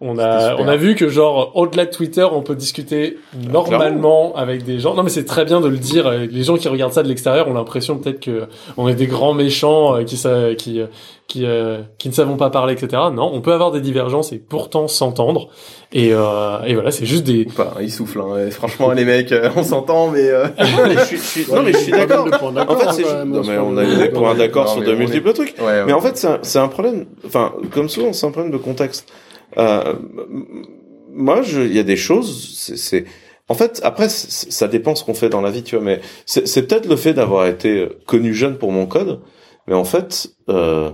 On 0.00 0.18
a 0.18 0.56
on 0.56 0.68
a 0.68 0.76
vu 0.76 0.94
que 0.94 1.08
genre 1.08 1.52
au-delà 1.54 1.86
de 1.86 1.90
Twitter, 1.90 2.26
on 2.30 2.42
peut 2.42 2.54
discuter 2.54 3.18
normalement 3.50 4.34
avec 4.36 4.64
des 4.64 4.78
gens. 4.78 4.94
Non, 4.94 5.02
mais 5.02 5.10
c'est 5.10 5.24
très 5.24 5.44
bien 5.44 5.60
de 5.60 5.68
le 5.68 5.78
dire. 5.78 6.10
Les 6.10 6.42
gens 6.42 6.56
qui 6.56 6.68
regardent 6.68 6.92
ça 6.92 7.02
de 7.02 7.08
l'extérieur 7.08 7.48
ont 7.48 7.54
l'impression 7.54 7.98
peut-être 7.98 8.20
que 8.20 8.48
on 8.76 8.88
est 8.88 8.94
des 8.94 9.06
grands 9.06 9.34
méchants 9.34 9.96
euh, 9.96 10.04
qui 10.04 10.16
qui 10.56 10.80
euh, 10.80 10.86
qui 11.32 11.46
euh, 11.46 11.80
qui 11.98 12.08
ne 12.08 12.12
savons 12.12 12.36
pas 12.36 12.50
parler, 12.50 12.74
etc. 12.74 13.04
Non, 13.12 13.30
on 13.32 13.40
peut 13.40 13.52
avoir 13.54 13.72
des 13.72 13.80
divergences 13.80 14.32
et 14.32 14.38
pourtant 14.38 14.86
s'entendre. 14.86 15.48
Et 15.92 16.10
euh, 16.12 16.62
et 16.66 16.74
voilà, 16.74 16.90
c'est 16.90 17.06
juste 17.06 17.24
des. 17.24 17.46
Enfin, 17.48 17.70
il 17.80 17.90
souffle. 17.90 18.20
Hein. 18.20 18.50
Franchement, 18.50 18.92
les 18.92 19.06
mecs, 19.06 19.32
euh, 19.32 19.48
on 19.56 19.62
s'entend, 19.62 20.08
mais. 20.10 20.28
euh, 20.28 20.46
Non, 20.58 20.86
mais 20.88 20.94
je 20.94 21.04
suis, 21.04 21.16
je 21.16 21.22
suis- 21.22 21.52
non, 21.52 21.62
mais 21.62 21.72
je 21.72 21.78
suis 21.78 21.92
Ouais, 21.92 21.98
il 21.98 22.00
y 22.00 22.04
a 22.04 22.06
d'accord. 22.06 22.52
pas 22.52 22.66
En 22.72 22.76
fait, 22.76 22.92
c'est 22.92 23.02
juste- 23.04 23.24
non, 23.24 23.42
mais 23.46 23.56
on 23.58 23.76
a 23.78 23.84
eu 23.84 23.96
des 23.96 24.08
points 24.10 24.34
d'accord 24.34 24.68
sur 24.68 24.82
de 24.82 24.92
est- 24.92 24.96
multiples 24.96 25.32
trucs. 25.32 25.54
Ouais, 25.58 25.64
ouais. 25.64 25.84
Mais 25.86 25.92
en 25.94 26.00
fait, 26.02 26.16
c'est 26.18 26.26
un, 26.28 26.38
c'est 26.42 26.58
un 26.58 26.68
problème. 26.68 27.06
Enfin, 27.26 27.54
comme 27.72 27.88
souvent, 27.88 28.12
c'est 28.12 28.26
un 28.26 28.30
problème 28.30 28.52
de 28.52 28.58
contexte. 28.58 29.08
Euh, 29.56 29.94
moi, 31.10 31.40
je- 31.42 31.60
il 31.62 31.74
y 31.74 31.78
a 31.78 31.82
des 31.82 31.96
choses. 31.96 32.56
C'est, 32.58 32.76
c'est- 32.76 33.04
en 33.48 33.54
fait, 33.54 33.80
après, 33.84 34.08
c- 34.08 34.46
ça 34.50 34.68
dépend 34.68 34.94
ce 34.94 35.04
qu'on 35.04 35.14
fait 35.14 35.28
dans 35.30 35.40
la 35.40 35.50
vie, 35.50 35.62
tu 35.62 35.76
vois. 35.76 35.84
Mais 35.84 36.00
c'est, 36.26 36.46
c'est 36.46 36.62
peut-être 36.66 36.86
le 36.88 36.96
fait 36.96 37.14
d'avoir 37.14 37.46
été 37.46 37.80
euh, 37.80 37.98
connu 38.06 38.34
jeune 38.34 38.56
pour 38.58 38.70
mon 38.72 38.86
code. 38.86 39.20
Mais 39.68 39.74
en 39.74 39.84
fait, 39.84 40.28
euh, 40.48 40.90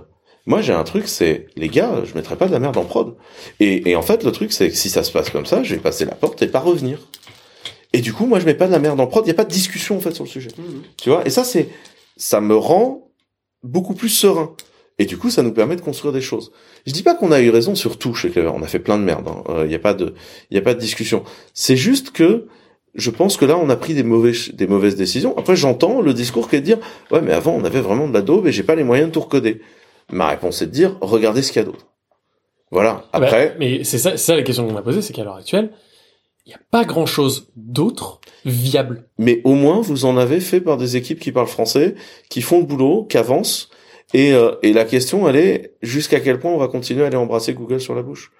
moi, 0.48 0.62
j'ai 0.62 0.72
un 0.72 0.82
truc, 0.82 1.08
c'est 1.08 1.46
les 1.56 1.68
gars, 1.68 2.02
je 2.04 2.14
mettrai 2.14 2.34
pas 2.34 2.46
de 2.46 2.52
la 2.52 2.58
merde 2.58 2.78
en 2.78 2.84
prod. 2.84 3.16
Et, 3.60 3.90
et 3.90 3.96
en 3.96 4.02
fait, 4.02 4.24
le 4.24 4.32
truc, 4.32 4.50
c'est 4.50 4.70
que 4.70 4.74
si 4.74 4.88
ça 4.88 5.02
se 5.02 5.12
passe 5.12 5.28
comme 5.28 5.44
ça, 5.44 5.62
je 5.62 5.74
vais 5.74 5.80
passer 5.80 6.06
la 6.06 6.14
porte 6.14 6.40
et 6.40 6.46
pas 6.46 6.60
revenir. 6.60 7.06
Et 7.92 8.00
du 8.00 8.14
coup, 8.14 8.24
moi, 8.24 8.40
je 8.40 8.46
mets 8.46 8.54
pas 8.54 8.66
de 8.66 8.72
la 8.72 8.78
merde 8.78 8.98
en 8.98 9.06
prod. 9.06 9.26
Il 9.26 9.28
y 9.28 9.30
a 9.30 9.34
pas 9.34 9.44
de 9.44 9.52
discussion 9.52 9.98
en 9.98 10.00
fait 10.00 10.14
sur 10.14 10.24
le 10.24 10.30
sujet. 10.30 10.48
Tu 10.96 11.10
vois? 11.10 11.26
Et 11.26 11.30
ça, 11.30 11.44
c'est, 11.44 11.68
ça 12.16 12.40
me 12.40 12.56
rend 12.56 13.10
beaucoup 13.62 13.94
plus 13.94 14.08
serein. 14.08 14.54
Et 14.98 15.04
du 15.04 15.18
coup, 15.18 15.28
ça 15.28 15.42
nous 15.42 15.52
permet 15.52 15.76
de 15.76 15.82
construire 15.82 16.14
des 16.14 16.22
choses. 16.22 16.50
Je 16.86 16.92
dis 16.92 17.02
pas 17.02 17.14
qu'on 17.14 17.30
a 17.30 17.40
eu 17.40 17.50
raison 17.50 17.74
sur 17.74 17.98
tout 17.98 18.14
chez 18.14 18.30
Clever. 18.30 18.52
On 18.54 18.62
a 18.62 18.66
fait 18.66 18.78
plein 18.78 18.98
de 18.98 19.04
merde. 19.04 19.28
Il 19.60 19.68
n'y 19.68 19.74
a 19.74 19.78
pas 19.78 19.92
de, 19.92 20.14
il 20.50 20.54
y 20.54 20.58
a 20.58 20.62
pas 20.62 20.72
de 20.72 20.80
discussion. 20.80 21.24
C'est 21.52 21.76
juste 21.76 22.10
que 22.10 22.46
je 22.94 23.10
pense 23.10 23.36
que 23.36 23.44
là, 23.44 23.58
on 23.58 23.68
a 23.68 23.76
pris 23.76 23.92
des 23.92 24.02
mauvais, 24.02 24.32
des 24.54 24.66
mauvaises 24.66 24.96
décisions. 24.96 25.36
Après, 25.36 25.56
j'entends 25.56 26.00
le 26.00 26.14
discours 26.14 26.48
qui 26.48 26.56
est 26.56 26.60
de 26.60 26.64
dire, 26.64 26.78
ouais, 27.10 27.20
mais 27.20 27.32
avant, 27.32 27.52
on 27.52 27.64
avait 27.64 27.82
vraiment 27.82 28.08
de 28.08 28.14
la 28.14 28.22
daube 28.22 28.46
et 28.46 28.52
j'ai 28.52 28.62
pas 28.62 28.74
les 28.74 28.84
moyens 28.84 29.10
de 29.10 29.12
tout 29.12 29.20
recoder. 29.20 29.60
Ma 30.10 30.28
réponse 30.28 30.62
est 30.62 30.66
de 30.66 30.70
dire, 30.72 30.96
regardez 31.00 31.42
ce 31.42 31.52
qu'il 31.52 31.60
y 31.60 31.64
a 31.64 31.66
d'autre. 31.66 31.86
Voilà. 32.70 33.04
Bah, 33.12 33.20
Après, 33.24 33.56
mais 33.58 33.84
c'est 33.84 33.98
ça, 33.98 34.16
ça 34.16 34.36
la 34.36 34.42
question 34.42 34.66
qu'on 34.66 34.72
m'a 34.72 34.82
posée, 34.82 35.02
c'est 35.02 35.12
qu'à 35.12 35.24
l'heure 35.24 35.36
actuelle, 35.36 35.70
il 36.46 36.50
n'y 36.50 36.54
a 36.54 36.60
pas 36.70 36.84
grand 36.84 37.06
chose 37.06 37.48
d'autre 37.56 38.20
viable. 38.44 39.08
mais 39.18 39.40
au 39.44 39.54
moins, 39.54 39.80
vous 39.80 40.04
en 40.06 40.16
avez 40.16 40.40
fait 40.40 40.60
par 40.62 40.76
des 40.78 40.96
équipes 40.96 41.20
qui 41.20 41.32
parlent 41.32 41.46
français, 41.46 41.94
qui 42.30 42.40
font 42.40 42.58
le 42.60 42.64
boulot, 42.64 43.04
qui 43.04 43.18
avancent. 43.18 43.68
Et, 44.14 44.32
euh, 44.32 44.52
et 44.62 44.72
la 44.72 44.86
question, 44.86 45.28
elle 45.28 45.36
est 45.36 45.74
jusqu'à 45.82 46.20
quel 46.20 46.38
point 46.38 46.50
on 46.50 46.56
va 46.56 46.68
continuer 46.68 47.04
à 47.04 47.08
aller 47.08 47.16
embrasser 47.16 47.52
Google 47.52 47.80
sur 47.80 47.94
la 47.94 48.02
bouche? 48.02 48.32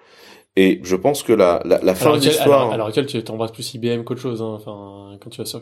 Et 0.55 0.79
je 0.83 0.95
pense 0.95 1.21
que 1.21 1.31
la, 1.33 1.61
la, 1.65 1.79
la 1.83 1.93
fin 1.93 2.17
de 2.17 2.19
l'histoire. 2.25 2.61
alors- 2.61 2.73
à 2.73 2.77
l'heure 2.77 2.87
actuelle, 2.87 3.05
tu 3.05 3.23
t'embrasses 3.23 3.51
plus 3.51 3.75
IBM 3.75 4.03
qu'autre 4.03 4.21
chose, 4.21 4.41
hein, 4.41 4.57
enfin, 4.59 5.15
quand 5.21 5.29
tu 5.29 5.37
vas 5.39 5.45
sur. 5.45 5.61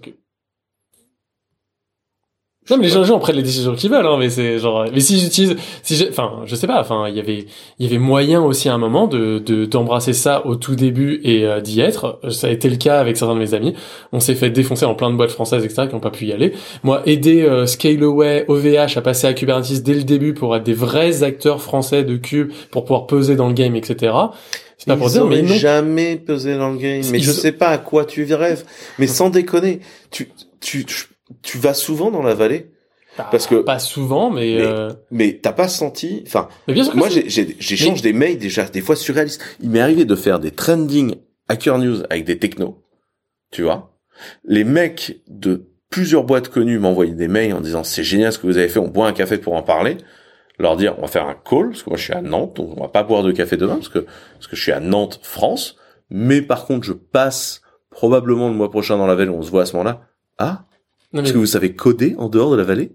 Non, 2.70 2.78
mais 2.78 2.84
les 2.84 2.90
gens, 2.90 3.04
gens 3.04 3.18
prennent 3.20 3.36
les 3.38 3.44
décisions 3.44 3.76
qu'ils 3.76 3.90
veulent, 3.90 4.06
hein, 4.06 4.18
mais 4.20 4.30
c'est 4.30 4.60
genre, 4.60 4.86
mais 4.94 5.00
si 5.00 5.20
j'utilise, 5.20 5.56
si 5.84 5.96
j'ai, 5.96 6.10
enfin, 6.10 6.42
je 6.46 6.56
sais 6.56 6.68
pas, 6.68 6.80
enfin, 6.82 7.08
il 7.08 7.16
y 7.16 7.20
avait, 7.20 7.46
il 7.80 7.86
y 7.86 7.90
avait 7.90 7.98
moyen 7.98 8.42
aussi 8.44 8.68
à 8.68 8.74
un 8.74 8.78
moment 8.78 9.08
de, 9.08 9.40
de, 9.40 9.66
d'embrasser 9.66 10.12
ça 10.14 10.46
au 10.46 10.56
tout 10.56 10.76
début 10.76 11.22
et 11.24 11.46
euh, 11.46 11.62
d'y 11.62 11.80
être. 11.80 12.20
Ça 12.30 12.48
a 12.48 12.50
été 12.50 12.70
le 12.70 12.76
cas 12.76 13.00
avec 13.00 13.16
certains 13.16 13.36
de 13.36 13.40
mes 13.40 13.54
amis. 13.54 13.74
On 14.12 14.20
s'est 14.20 14.36
fait 14.36 14.50
défoncer 14.50 14.86
en 14.86 14.96
plein 14.96 15.10
de 15.10 15.16
boîtes 15.16 15.32
françaises, 15.32 15.64
etc., 15.64 15.88
qui 15.88 15.94
n'ont 15.96 16.02
pas 16.02 16.10
pu 16.12 16.26
y 16.26 16.34
aller. 16.34 16.54
Moi, 16.84 17.02
aider 17.06 17.44
euh, 17.44 17.66
Scaleway, 17.66 18.46
OVH 18.48 18.98
à 18.98 19.02
passer 19.02 19.28
à 19.28 19.34
Kubernetes 19.34 19.82
dès 19.84 19.94
le 19.94 20.04
début 20.04 20.34
pour 20.34 20.56
être 20.56 20.64
des 20.64 20.74
vrais 20.74 21.24
acteurs 21.24 21.62
français 21.62 22.04
de 22.04 22.18
Cube, 22.18 22.52
pour 22.72 22.84
pouvoir 22.84 23.08
peser 23.08 23.36
dans 23.36 23.48
le 23.48 23.54
game, 23.54 23.76
etc. 23.76 24.14
C'est 24.78 24.88
pas 24.88 24.98
pour 24.98 25.10
dire, 25.10 25.26
mais 25.26 25.42
non. 25.42 25.56
jamais 25.56 26.18
pesé 26.18 26.56
dans 26.58 26.70
le 26.70 26.78
game. 26.78 27.02
Mais 27.12 27.18
Ils- 27.20 27.24
je 27.24 27.32
sais 27.32 27.52
pas 27.52 27.70
à 27.70 27.78
quoi 27.78 28.06
tu 28.06 28.32
rêves. 28.34 28.64
Mais 29.00 29.08
sans 29.08 29.30
déconner, 29.30 29.80
tu, 30.12 30.30
tu, 30.62 30.86
tu, 30.86 31.06
tu 31.42 31.58
vas 31.58 31.74
souvent 31.74 32.12
dans 32.12 32.22
la 32.24 32.34
vallée. 32.34 32.72
Bah, 33.18 33.28
Parce 33.32 33.48
que 33.48 33.56
pas 33.56 33.80
souvent, 33.80 34.30
mais, 34.30 34.58
mais, 34.58 34.62
euh, 34.62 34.92
mais 35.10 35.40
t'as 35.42 35.52
pas 35.54 35.68
senti. 35.68 36.24
Enfin, 36.28 36.50
mais 36.68 36.76
moi 36.94 37.08
j'échange 37.10 38.02
des 38.04 38.14
mails 38.14 38.38
déjà 38.38 38.66
des 38.66 38.82
fois 38.82 38.96
surréalistes. 38.96 39.42
Il 39.60 39.72
m'est 39.72 39.80
arrivé 39.80 40.06
de 40.06 40.16
faire 40.16 40.40
des 40.40 40.52
trending 40.52 41.16
Hacker 41.50 41.80
News 41.80 42.04
avec 42.10 42.26
des 42.26 42.38
technos. 42.38 42.84
Tu 43.52 43.64
vois, 43.64 43.98
les 44.46 44.64
mecs 44.64 45.22
de 45.28 45.68
plusieurs 45.90 46.26
boîtes 46.26 46.50
connues 46.50 46.80
m'envoyaient 46.80 47.14
des 47.14 47.28
mails 47.28 47.54
en 47.54 47.62
disant 47.62 47.84
c'est 47.84 48.04
génial 48.04 48.32
ce 48.32 48.38
que 48.38 48.46
vous 48.46 48.58
avez 48.58 48.70
fait. 48.70 48.80
On 48.80 48.90
boit 48.90 49.08
un 49.08 49.14
café 49.14 49.38
pour 49.38 49.54
en 49.54 49.64
parler. 49.64 49.98
Leur 50.60 50.76
dire 50.76 50.96
on 50.98 51.02
va 51.02 51.08
faire 51.08 51.28
un 51.28 51.36
call 51.36 51.70
parce 51.70 51.84
que 51.84 51.90
moi 51.90 51.98
je 51.98 52.04
suis 52.04 52.14
à 52.14 52.22
Nantes 52.22 52.56
donc 52.56 52.78
on 52.78 52.82
va 52.82 52.88
pas 52.88 53.04
boire 53.04 53.24
de 53.24 53.32
café 53.32 53.58
demain 53.58 53.76
parce 53.76 53.90
que 53.90 54.00
parce 54.00 54.48
que 54.48 54.56
je 54.56 54.62
suis 54.62 54.72
à 54.72 54.80
Nantes 54.80 55.20
France. 55.24 55.76
Mais 56.10 56.42
par 56.42 56.66
contre 56.66 56.86
je 56.86 56.94
passe 56.94 57.62
probablement 57.90 58.48
le 58.50 58.56
mois 58.56 58.70
prochain 58.70 58.98
dans 58.98 59.08
la 59.08 59.16
vallée. 59.16 59.32
On 59.32 59.42
se 59.42 59.50
voit 59.50 59.64
à 59.64 59.66
ce 59.66 59.74
moment-là. 59.74 60.02
Ah 60.38 60.66
Non, 61.14 61.22
Est-ce 61.22 61.30
mais, 61.30 61.34
que 61.34 61.40
vous 61.40 61.46
savez 61.46 61.74
coder 61.74 62.16
en 62.18 62.30
dehors 62.30 62.52
de 62.52 62.58
la 62.58 62.64
vallée 62.64 62.92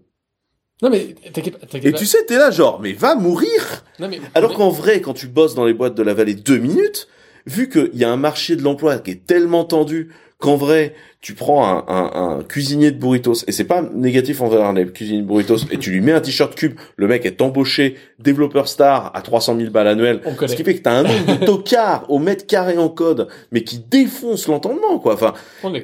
non, 0.83 0.91
mais, 0.91 1.15
t'inquiète 1.33 1.59
pas, 1.59 1.79
Et 1.79 1.93
tu 1.93 2.07
sais, 2.07 2.25
t'es 2.27 2.37
là 2.37 2.51
genre, 2.51 2.81
mais 2.83 2.93
va 2.93 3.15
mourir 3.15 3.85
Non, 4.01 4.09
mais, 4.09 4.21
Alors 4.35 4.51
mais- 4.51 4.57
qu'en 4.57 4.71
vrai, 4.71 5.01
quand 5.01 5.15
tu 5.15 5.29
bosses 5.29 5.55
dans 5.55 5.65
les 5.65 5.75
boîtes 5.75 5.95
de 5.95 6.03
la 6.03 6.13
vallée 6.13 6.35
deux 6.35 6.59
minutes, 6.59 7.07
vu 7.47 7.69
qu'il 7.69 7.91
y 7.95 8.03
a 8.03 8.11
un 8.11 8.17
marché 8.17 8.57
de 8.57 8.63
l'emploi 8.65 8.99
qui 8.99 9.13
est 9.13 9.25
tellement 9.25 9.65
tendu 9.65 10.11
qu'en 10.39 10.57
vrai, 10.57 10.97
tu 11.21 11.35
prends 11.35 11.65
un, 11.69 11.85
un, 11.87 12.39
un 12.39 12.43
cuisinier 12.43 12.91
de 12.91 12.99
burritos, 12.99 13.45
et 13.47 13.53
c'est 13.53 13.63
pas 13.63 13.81
négatif 13.95 14.41
envers 14.41 14.73
les 14.73 14.85
cuisiniers 14.91 15.23
de 15.23 15.27
burritos, 15.27 15.59
et 15.71 15.79
tu 15.79 15.93
lui 15.93 16.01
mets 16.01 16.11
un 16.11 16.21
t-shirt 16.21 16.53
cube, 16.57 16.75
le 16.97 17.07
mec 17.07 17.25
est 17.27 17.41
embauché, 17.41 17.95
développeur 18.19 18.67
star 18.67 19.13
à 19.15 19.23
300 19.23 19.57
000 19.57 19.71
balles 19.71 19.87
annuelles, 19.87 20.21
ce 20.49 20.55
qui 20.57 20.65
fait 20.65 20.75
que 20.75 20.83
t'as 20.83 20.95
un 20.99 21.05
nombre 21.05 21.39
de 21.39 21.47
tocards 21.47 22.07
au 22.11 22.19
mètre 22.19 22.45
carré 22.49 22.77
en 22.77 22.89
code, 22.89 23.29
mais 23.53 23.63
qui 23.63 23.79
défonce 23.79 24.49
l'entendement, 24.49 24.99
quoi. 24.99 25.15
Enfin, 25.15 25.33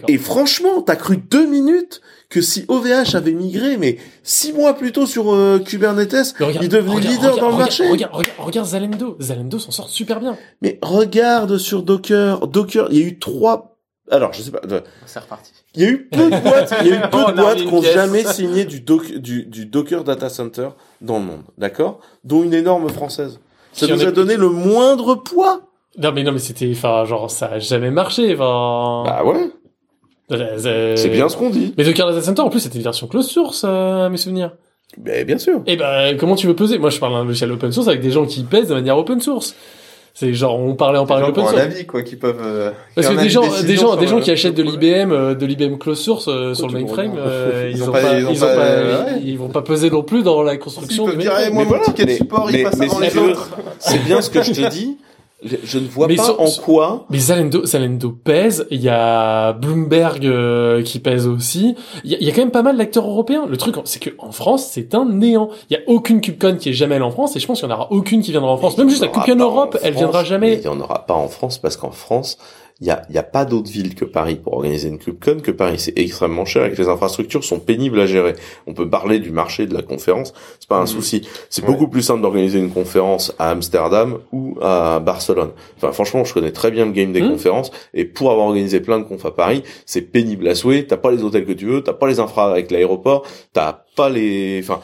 et 0.09 0.19
franchement, 0.19 0.83
t'as 0.83 0.97
cru 0.97 1.19
deux 1.19 1.47
minutes 1.49 2.01
que 2.31 2.41
si 2.43 2.65
OVH 2.69 3.15
avait 3.15 3.33
migré, 3.33 3.77
mais 3.79 3.97
six 4.23 4.53
mois 4.53 4.75
plus 4.75 4.93
tôt 4.93 5.07
sur 5.07 5.33
euh, 5.33 5.59
Kubernetes, 5.59 6.35
regarde, 6.39 6.59
il 6.65 6.69
devenait 6.69 6.95
regarde, 6.97 7.05
leader 7.15 7.33
regarde, 7.35 7.41
dans 7.41 7.47
le 7.49 7.55
regarde, 7.55 7.59
marché. 7.61 7.89
Regarde, 7.89 8.13
regarde, 8.15 8.39
regarde 8.39 8.69
Zalendo. 8.69 9.17
Zalendo 9.21 9.59
s'en 9.59 9.71
sort 9.71 9.89
super 9.89 10.21
bien. 10.21 10.37
Mais 10.61 10.79
regarde 10.83 11.57
sur 11.59 11.83
Docker, 11.83 12.47
Docker, 12.47 12.89
il 12.91 12.99
y 12.99 13.03
a 13.03 13.07
eu 13.07 13.19
trois. 13.19 13.77
Alors, 14.11 14.33
je 14.33 14.43
sais 14.43 14.51
pas. 14.51 14.61
euh, 14.71 14.81
C'est 15.07 15.19
reparti. 15.21 15.53
Il 15.75 15.83
y 15.83 15.87
a 15.87 15.89
eu 15.91 16.09
peu 16.11 16.31
de 16.31 16.41
boîtes, 16.43 16.75
il 16.83 16.87
y 16.89 16.93
a 16.93 16.97
eu 16.97 17.01
peu 17.11 17.25
de 17.33 17.33
boîtes 17.37 17.59
qui 17.59 17.67
ont 17.73 17.83
jamais 17.83 18.25
signé 18.25 18.65
du, 18.65 18.81
doc, 18.81 19.11
du, 19.13 19.45
du 19.47 19.67
Docker 19.67 20.03
Data 20.05 20.29
Center 20.29 20.69
dans 21.01 21.19
le 21.19 21.25
monde, 21.25 21.43
d'accord? 21.59 22.01
Dont 22.25 22.43
une 22.43 22.55
énorme 22.55 22.89
française. 22.91 23.39
Ça 23.73 23.87
Qui 23.87 23.93
nous 23.93 24.01
a 24.05 24.09
est- 24.09 24.13
donné 24.13 24.37
le 24.37 24.49
moindre 24.49 25.15
poids. 25.15 25.61
Non, 25.99 26.13
mais 26.13 26.23
non, 26.23 26.33
mais 26.33 26.39
c'était, 26.39 26.71
enfin, 26.73 27.05
genre, 27.05 27.31
ça 27.31 27.47
a 27.47 27.59
jamais 27.59 27.91
marché, 27.91 28.35
enfin. 28.35 29.03
Bah 29.05 29.25
ouais, 29.25 29.51
c'est 30.31 31.09
bien 31.11 31.29
ce 31.29 31.37
qu'on 31.37 31.51
dit. 31.51 31.75
Mais 31.79 31.85
Docker 31.85 32.07
Data 32.09 32.23
Center, 32.23 32.43
en 32.43 32.51
plus, 32.51 32.61
c'était 32.61 32.77
une 32.79 32.85
version 32.85 33.07
closed 33.07 33.31
source, 33.31 33.65
euh, 33.67 34.07
à 34.07 34.09
mes 34.09 34.17
souvenirs. 34.19 34.53
Mais 35.05 35.25
bien 35.25 35.39
sûr. 35.39 35.61
Et 35.67 35.77
ben, 35.77 36.17
comment 36.19 36.35
tu 36.35 36.47
veux 36.47 36.55
peser? 36.57 36.79
Moi, 36.79 36.91
je 36.91 36.99
parle 36.99 37.13
d'un 37.13 37.25
logiciel 37.25 37.53
open 37.53 37.73
source 37.73 37.89
avec 37.89 38.01
des 38.01 38.11
gens 38.11 38.25
qui 38.27 38.43
pèsent 38.45 38.69
de 38.69 38.75
manière 38.75 38.97
open 38.99 39.21
source. 39.21 39.55
C'est 40.15 40.33
genre, 40.35 40.59
on 40.59 40.75
parlait 40.75 40.99
en 40.99 41.07
Par 41.07 41.19
parlant 41.19 41.29
exemple, 41.29 41.49
open 41.51 41.61
source. 41.61 41.75
avis, 41.77 41.87
quoi, 41.87 42.03
qui 42.03 42.17
peuvent. 42.17 42.41
euh, 42.43 42.71
Parce 42.97 43.07
que 43.07 43.21
des 43.21 43.29
gens, 43.29 43.43
des 43.63 43.77
gens, 43.77 43.95
des 43.95 44.07
gens 44.09 44.19
qui 44.19 44.31
achètent 44.33 44.55
de 44.57 44.65
l'IBM, 44.65 45.13
euh, 45.13 45.35
de 45.37 45.47
l'IBM 45.47 45.77
closed 45.79 46.03
source 46.03 46.27
euh, 46.29 46.55
sur 46.55 46.67
le 46.67 46.73
mainframe, 46.81 47.13
me 47.13 47.19
euh, 47.21 47.69
Ils 47.71 47.77
ils 47.77 47.83
ont 47.85 47.93
pas- 47.93 48.01
pas, 48.01 48.19
ils 48.19 48.27
ont 48.27 48.31
ils 48.33 48.43
ont 48.45 48.47
pas- 48.47 48.55
pas, 48.57 48.63
ouais. 48.83 49.21
ils 49.23 49.39
vont 49.39 49.49
pas 49.49 49.63
peser 49.63 49.91
non 49.91 50.03
plus 50.03 50.23
dans 50.25 50.43
la 50.43 50.55
Ils 50.55 50.59
construction 50.59 51.05
peuvent 51.05 51.17
du 51.17 51.23
dire, 51.23 51.33
eh, 51.47 51.51
moi, 51.53 51.65
mon 51.65 51.79
ticket 51.81 52.03
de 52.05 52.09
mais- 52.09 52.17
support, 52.17 52.51
il 52.51 52.65
passe 52.65 52.81
avant 52.81 52.99
les 52.99 53.17
autres. 53.17 53.51
C'est 53.79 54.03
bien 54.05 54.21
ce 54.21 54.31
que 54.31 54.43
je 54.43 54.53
te 54.53 54.69
dis. 54.71 54.97
Je- 55.43 55.57
Je 55.63 55.79
ne 55.79 55.87
vois 55.87 56.09
Mais 56.09 56.17
pas 56.17 56.33
en 56.37 56.51
quoi. 56.65 57.07
Mais 57.11 57.19
Zalendo, 57.19 57.65
Zalendo 57.65 58.11
pèse. 58.11 58.67
Il 58.73 58.81
y 58.83 58.89
a 58.89 59.53
Bloomberg 59.53 60.27
euh, 60.27 60.83
qui 60.83 60.99
pèse 60.99 61.29
aussi. 61.29 61.77
Il 62.03 62.11
y, 62.11 62.15
a, 62.17 62.19
il 62.19 62.27
y 62.27 62.31
a 62.31 62.33
quand 62.35 62.41
même 62.41 62.51
pas 62.51 62.63
mal 62.63 62.77
d'acteurs 62.77 63.07
européens. 63.09 63.47
Le 63.49 63.57
truc, 63.57 63.77
c'est 63.85 64.01
que 64.03 64.11
en 64.19 64.33
France, 64.33 64.69
c'est 64.73 64.95
un 64.97 65.05
néant. 65.05 65.49
Il 65.71 65.75
y 65.75 65.77
a 65.77 65.81
aucune 65.87 66.21
KubeCon 66.21 66.57
qui 66.57 66.71
est 66.71 66.73
jamais 66.73 66.97
allée 66.97 67.05
en 67.05 67.13
France, 67.13 67.37
et 67.37 67.41
je 67.41 67.47
pense 67.47 67.61
qu'il 67.61 67.69
y 67.69 67.73
en 67.73 67.75
aura 67.77 67.93
aucune 67.93 68.21
qui 68.21 68.33
viendra 68.33 68.51
en 68.51 68.57
France. 68.57 68.77
Même 68.79 68.89
juste 68.91 69.03
la 69.03 69.11
en 69.11 69.37
Europe, 69.37 69.79
elle 69.83 69.95
viendra 69.95 70.23
mais 70.23 70.29
jamais. 70.29 70.55
Il 70.55 70.63
y 70.65 70.69
en 70.69 70.81
aura 70.81 71.07
pas 71.07 71.15
en 71.15 71.29
France 71.29 71.59
parce 71.59 71.77
qu'en 71.77 71.93
France, 71.93 72.37
il 72.81 72.87
y 72.87 72.91
a, 72.91 73.03
y 73.11 73.19
a 73.19 73.23
pas 73.25 73.45
d'autre 73.45 73.71
ville 73.71 73.95
que 73.97 74.05
Paris 74.05 74.37
pour 74.37 74.53
organiser 74.55 74.89
une 74.89 74.99
CubCon 74.99 75.41
que 75.43 75.51
Paris. 75.51 75.79
C'est 75.79 75.99
extrêmement 75.99 76.45
cher 76.45 76.67
et 76.67 76.71
que 76.73 76.81
les 76.81 76.89
infrastructures 76.89 77.43
sont 77.43 77.59
pénibles 77.59 77.99
à 78.01 78.07
gérer. 78.07 78.35
On 78.69 78.75
peut 78.75 78.89
parler 78.89 79.19
du 79.19 79.31
marché 79.33 79.67
de 79.67 79.75
la 79.75 79.83
conférence, 79.83 80.33
c'est 80.61 80.69
pas 80.69 80.79
un 80.79 80.87
souci. 80.87 81.27
C'est 81.51 81.63
Ouais. 81.63 81.67
beaucoup 81.69 81.89
plus 81.89 82.03
simple 82.03 82.23
d'organiser 82.23 82.59
une 82.61 82.71
conférence 82.71 83.35
à 83.39 83.51
Amsterdam 83.51 84.19
ou 84.33 84.57
à 84.63 85.01
Barcelone. 85.01 85.51
Enfin, 85.77 85.91
franchement, 85.93 86.25
je 86.25 86.33
connais 86.33 86.53
très 86.53 86.71
bien 86.71 86.87
le 86.87 86.93
game 86.93 87.13
des 87.13 87.21
Mhm. 87.21 87.31
conférences 87.33 87.71
et 87.95 88.05
pour 88.05 88.31
avoir 88.31 88.47
organisé 88.47 88.79
plein 88.81 88.99
de 89.01 89.05
confs 89.05 89.27
à 89.27 89.33
Paris, 89.33 89.65
c'est 89.85 90.03
pénible 90.03 90.47
à 90.47 90.55
souhait. 90.55 90.85
T'as 90.85 90.97
pas 90.99 91.11
les 91.11 91.25
hôtels 91.25 91.47
que 91.47 91.53
tu 91.53 91.67
veux, 91.67 91.83
t'as 91.83 91.95
pas 91.95 92.07
les 92.07 92.21
infra 92.21 92.51
avec 92.53 92.71
l'aéroport, 92.71 93.25
t'as 93.53 93.85
pas 93.97 94.09
les, 94.09 94.61
enfin, 94.63 94.81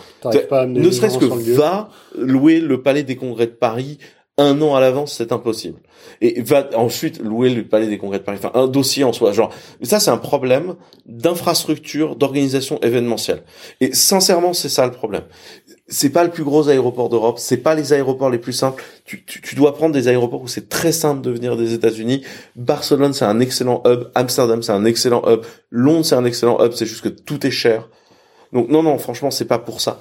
pas 0.51 0.67
ne 0.67 0.91
serait-ce 0.91 1.19
que 1.19 1.27
va 1.57 1.89
louer 2.19 2.59
le 2.59 2.83
palais 2.83 3.05
des 3.05 3.15
congrès 3.15 3.47
de 3.47 3.53
Paris 3.53 3.99
un 4.37 4.61
an 4.63 4.75
à 4.75 4.81
l'avance, 4.81 5.15
c'est 5.17 5.31
impossible. 5.31 5.79
Et 6.21 6.43
va 6.43 6.69
ensuite 6.75 7.21
louer 7.21 7.51
le 7.51 7.67
palais 7.67 7.87
des 7.87 7.99
congrès 7.99 8.19
de 8.19 8.25
Paris, 8.25 8.39
enfin 8.43 8.51
un 8.59 8.67
dossier 8.67 9.05
en 9.05 9.13
soi. 9.13 9.33
Genre, 9.33 9.53
ça 9.83 10.01
c'est 10.01 10.11
un 10.11 10.17
problème 10.17 10.75
d'infrastructure, 11.07 12.17
d'organisation 12.17 12.81
événementielle. 12.81 13.45
Et 13.81 13.95
sincèrement, 13.95 14.53
c'est 14.53 14.69
ça 14.69 14.87
le 14.87 14.93
problème. 14.93 15.23
C'est 15.87 16.11
pas 16.11 16.25
le 16.25 16.31
plus 16.31 16.43
gros 16.43 16.69
aéroport 16.69 17.09
d'Europe, 17.09 17.39
c'est 17.39 17.59
pas 17.59 17.77
les 17.77 17.93
aéroports 17.93 18.31
les 18.31 18.39
plus 18.39 18.53
simples. 18.53 18.83
Tu, 19.05 19.25
tu, 19.25 19.41
tu 19.41 19.55
dois 19.55 19.75
prendre 19.75 19.95
des 19.95 20.09
aéroports 20.09 20.43
où 20.43 20.49
c'est 20.49 20.69
très 20.69 20.93
simple 20.93 21.21
de 21.21 21.31
venir 21.31 21.57
des 21.57 21.73
États-Unis. 21.73 22.25
Barcelone, 22.57 23.13
c'est 23.13 23.25
un 23.27 23.39
excellent 23.39 23.83
hub. 23.87 24.09
Amsterdam, 24.17 24.63
c'est 24.63 24.73
un 24.73 24.85
excellent 24.85 25.23
hub. 25.29 25.43
Londres, 25.71 26.05
c'est 26.05 26.17
un 26.17 26.25
excellent 26.25 26.59
hub. 26.65 26.73
C'est 26.73 26.87
juste 26.87 27.03
que 27.03 27.09
tout 27.09 27.47
est 27.47 27.53
cher. 27.53 27.89
Donc 28.53 28.69
non, 28.69 28.83
non, 28.83 28.99
franchement, 28.99 29.31
c'est 29.31 29.45
pas 29.45 29.59
pour 29.59 29.81
ça. 29.81 30.01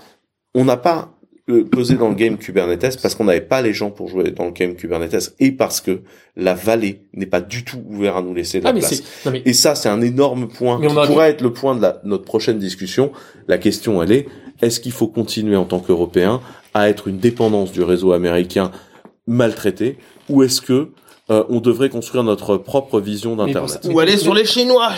On 0.55 0.65
n'a 0.65 0.77
pas 0.77 1.13
euh, 1.49 1.63
pesé 1.65 1.95
dans 1.95 2.07
le 2.09 2.15
game 2.15 2.37
Kubernetes 2.37 2.99
parce 3.01 3.15
qu'on 3.15 3.25
n'avait 3.25 3.41
pas 3.41 3.61
les 3.61 3.73
gens 3.73 3.91
pour 3.91 4.07
jouer 4.07 4.31
dans 4.31 4.45
le 4.45 4.51
game 4.51 4.75
Kubernetes 4.75 5.33
et 5.39 5.51
parce 5.51 5.81
que 5.81 6.01
la 6.37 6.53
vallée 6.53 7.01
n'est 7.13 7.25
pas 7.25 7.41
du 7.41 7.65
tout 7.65 7.83
ouverte 7.89 8.17
à 8.17 8.21
nous 8.21 8.33
laisser 8.33 8.59
de 8.59 8.63
la 8.63 8.69
Ah, 8.69 8.73
mais 8.73 8.79
place. 8.79 8.93
c'est- 8.95 9.25
non, 9.25 9.31
mais- 9.33 9.41
Et 9.45 9.51
ça, 9.53 9.75
c'est 9.75 9.89
un 9.89 10.01
énorme 10.01 10.47
point 10.47 10.79
Mais 10.79 10.87
qui 10.87 10.93
pourrait 10.93 11.29
être 11.31 11.41
le 11.41 11.51
point 11.51 11.75
de 11.75 11.81
la, 11.81 11.99
notre 12.05 12.23
prochaine 12.23 12.59
discussion. 12.59 13.11
La 13.49 13.57
question, 13.57 14.01
elle 14.01 14.13
est, 14.13 14.25
est-ce 14.61 14.79
qu'il 14.79 14.93
faut 14.93 15.07
continuer 15.07 15.57
en 15.57 15.65
tant 15.65 15.79
qu'Européen 15.79 16.39
à 16.73 16.87
être 16.89 17.07
une 17.09 17.17
dépendance 17.17 17.71
du 17.73 17.83
réseau 17.83 18.13
américain 18.13 18.71
maltraité 19.27 19.97
ou 20.29 20.43
est-ce 20.43 20.61
que 20.61 20.89
euh, 21.33 21.43
on 21.49 21.59
devrait 21.59 21.89
construire 21.89 22.23
notre 22.23 22.57
propre 22.57 22.99
vision 22.99 23.35
d'Internet 23.35 23.81
Ou 23.91 23.99
aller 23.99 24.17
sur 24.17 24.33
les 24.33 24.45
Chinois 24.45 24.91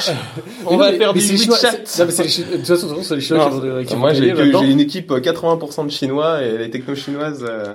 On 0.65 0.77
va 0.77 0.91
non, 0.91 0.97
faire 0.97 1.13
mais 1.13 1.19
du 1.19 1.25
c'est 1.25 1.33
les 1.33 1.39
Chinois, 1.39 1.57
WeChat. 1.57 1.77
c'est- 1.85 1.99
non, 1.99 2.05
mais 2.05 2.11
c'est 2.11 2.23
les 2.23 2.29
Chi- 2.29 2.43
De 2.43 2.57
toute 2.57 2.65
façon, 2.67 3.03
c'est 3.03 3.15
les 3.15 3.21
Chinois 3.21 3.45
qui 3.49 3.55
Non, 3.55 3.59
vont- 3.61 3.83
qui 3.83 3.93
vont 3.93 3.99
Moi, 3.99 4.13
j'ai 4.13 4.71
une 4.71 4.79
équipe 4.79 5.11
euh, 5.11 5.19
80% 5.19 5.85
de 5.85 5.89
Chinois 5.91 6.41
et 6.43 6.57
les 6.57 6.69
technos 6.69 6.95
chinoises. 6.95 7.45
euh, 7.47 7.73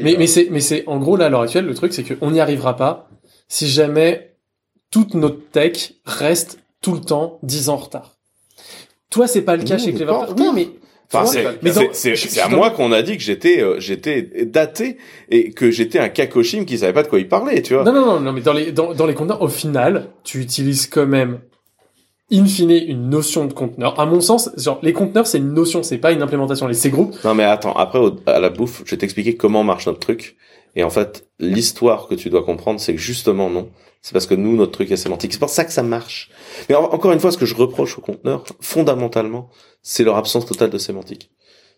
Mais, 0.00 0.16
mais 0.18 0.26
c'est, 0.26 0.48
mais 0.50 0.60
c'est, 0.60 0.84
en 0.88 0.98
gros, 0.98 1.16
là, 1.16 1.26
à 1.26 1.28
l'heure 1.28 1.42
actuelle, 1.42 1.66
le 1.66 1.74
truc, 1.74 1.92
c'est 1.92 2.02
qu'on 2.02 2.30
n'y 2.32 2.40
arrivera 2.40 2.74
pas 2.76 3.08
si 3.48 3.68
jamais 3.68 4.36
toute 4.90 5.14
notre 5.14 5.38
tech 5.52 5.92
reste 6.04 6.58
tout 6.80 6.92
le 6.94 7.00
temps 7.00 7.38
10 7.42 7.68
ans 7.68 7.74
en 7.74 7.76
retard. 7.78 8.12
Toi, 9.10 9.26
c'est 9.28 9.42
pas 9.42 9.56
le 9.56 9.62
cas 9.64 9.76
Non, 9.76 9.84
chez 9.84 9.92
Clever. 9.94 10.10
retard. 10.12 10.52
mais, 10.54 10.68
Enfin, 11.22 11.30
c'est 11.92 12.40
à 12.40 12.48
moi 12.48 12.70
qu'on 12.70 12.92
a 12.92 13.02
dit 13.02 13.16
que 13.16 13.22
j'étais 13.22 13.60
euh, 13.60 13.80
j'étais 13.80 14.22
daté 14.46 14.96
et 15.30 15.50
que 15.52 15.70
j'étais 15.70 15.98
un 15.98 16.08
Kakoshim 16.08 16.64
qui 16.64 16.78
savait 16.78 16.92
pas 16.92 17.02
de 17.02 17.08
quoi 17.08 17.18
il 17.18 17.28
parlait, 17.28 17.62
tu 17.62 17.74
vois. 17.74 17.84
Non, 17.84 17.92
non, 17.92 18.06
non, 18.06 18.20
non, 18.20 18.32
mais 18.32 18.40
dans 18.40 18.52
les, 18.52 18.72
dans, 18.72 18.94
dans 18.94 19.06
les 19.06 19.14
conteneurs, 19.14 19.42
au 19.42 19.48
final, 19.48 20.08
tu 20.24 20.40
utilises 20.40 20.86
quand 20.86 21.06
même, 21.06 21.40
in 22.32 22.44
fine, 22.46 22.70
une 22.70 23.08
notion 23.10 23.44
de 23.44 23.52
conteneur. 23.52 23.98
À 24.00 24.06
mon 24.06 24.20
sens, 24.20 24.50
genre, 24.56 24.78
les 24.82 24.92
conteneurs, 24.92 25.26
c'est 25.26 25.38
une 25.38 25.52
notion, 25.52 25.82
c'est 25.82 25.98
pas 25.98 26.12
une 26.12 26.22
implémentation. 26.22 26.66
Les 26.66 26.74
C-groupes, 26.74 27.16
Non 27.24 27.34
mais 27.34 27.44
attends, 27.44 27.74
après 27.74 27.98
au- 27.98 28.16
à 28.26 28.40
la 28.40 28.50
bouffe, 28.50 28.82
je 28.84 28.90
vais 28.92 28.96
t'expliquer 28.96 29.36
comment 29.36 29.62
marche 29.64 29.86
notre 29.86 30.00
truc. 30.00 30.36
Et 30.76 30.82
en 30.82 30.90
fait, 30.90 31.28
l'histoire 31.38 32.08
que 32.08 32.14
tu 32.16 32.30
dois 32.30 32.42
comprendre, 32.44 32.80
c'est 32.80 32.94
que 32.94 33.00
justement 33.00 33.48
non. 33.50 33.68
C'est 34.06 34.12
parce 34.12 34.26
que 34.26 34.34
nous, 34.34 34.54
notre 34.54 34.72
truc 34.72 34.90
est 34.90 34.98
sémantique. 34.98 35.32
C'est 35.32 35.38
pour 35.38 35.48
ça 35.48 35.64
que 35.64 35.72
ça 35.72 35.82
marche. 35.82 36.28
Mais 36.68 36.74
en- 36.74 36.84
encore 36.92 37.10
une 37.12 37.20
fois, 37.20 37.32
ce 37.32 37.38
que 37.38 37.46
je 37.46 37.54
reproche 37.54 37.96
aux 37.96 38.02
conteneurs, 38.02 38.44
fondamentalement, 38.60 39.48
c'est 39.82 40.04
leur 40.04 40.18
absence 40.18 40.44
totale 40.44 40.68
de 40.68 40.76
sémantique. 40.76 41.30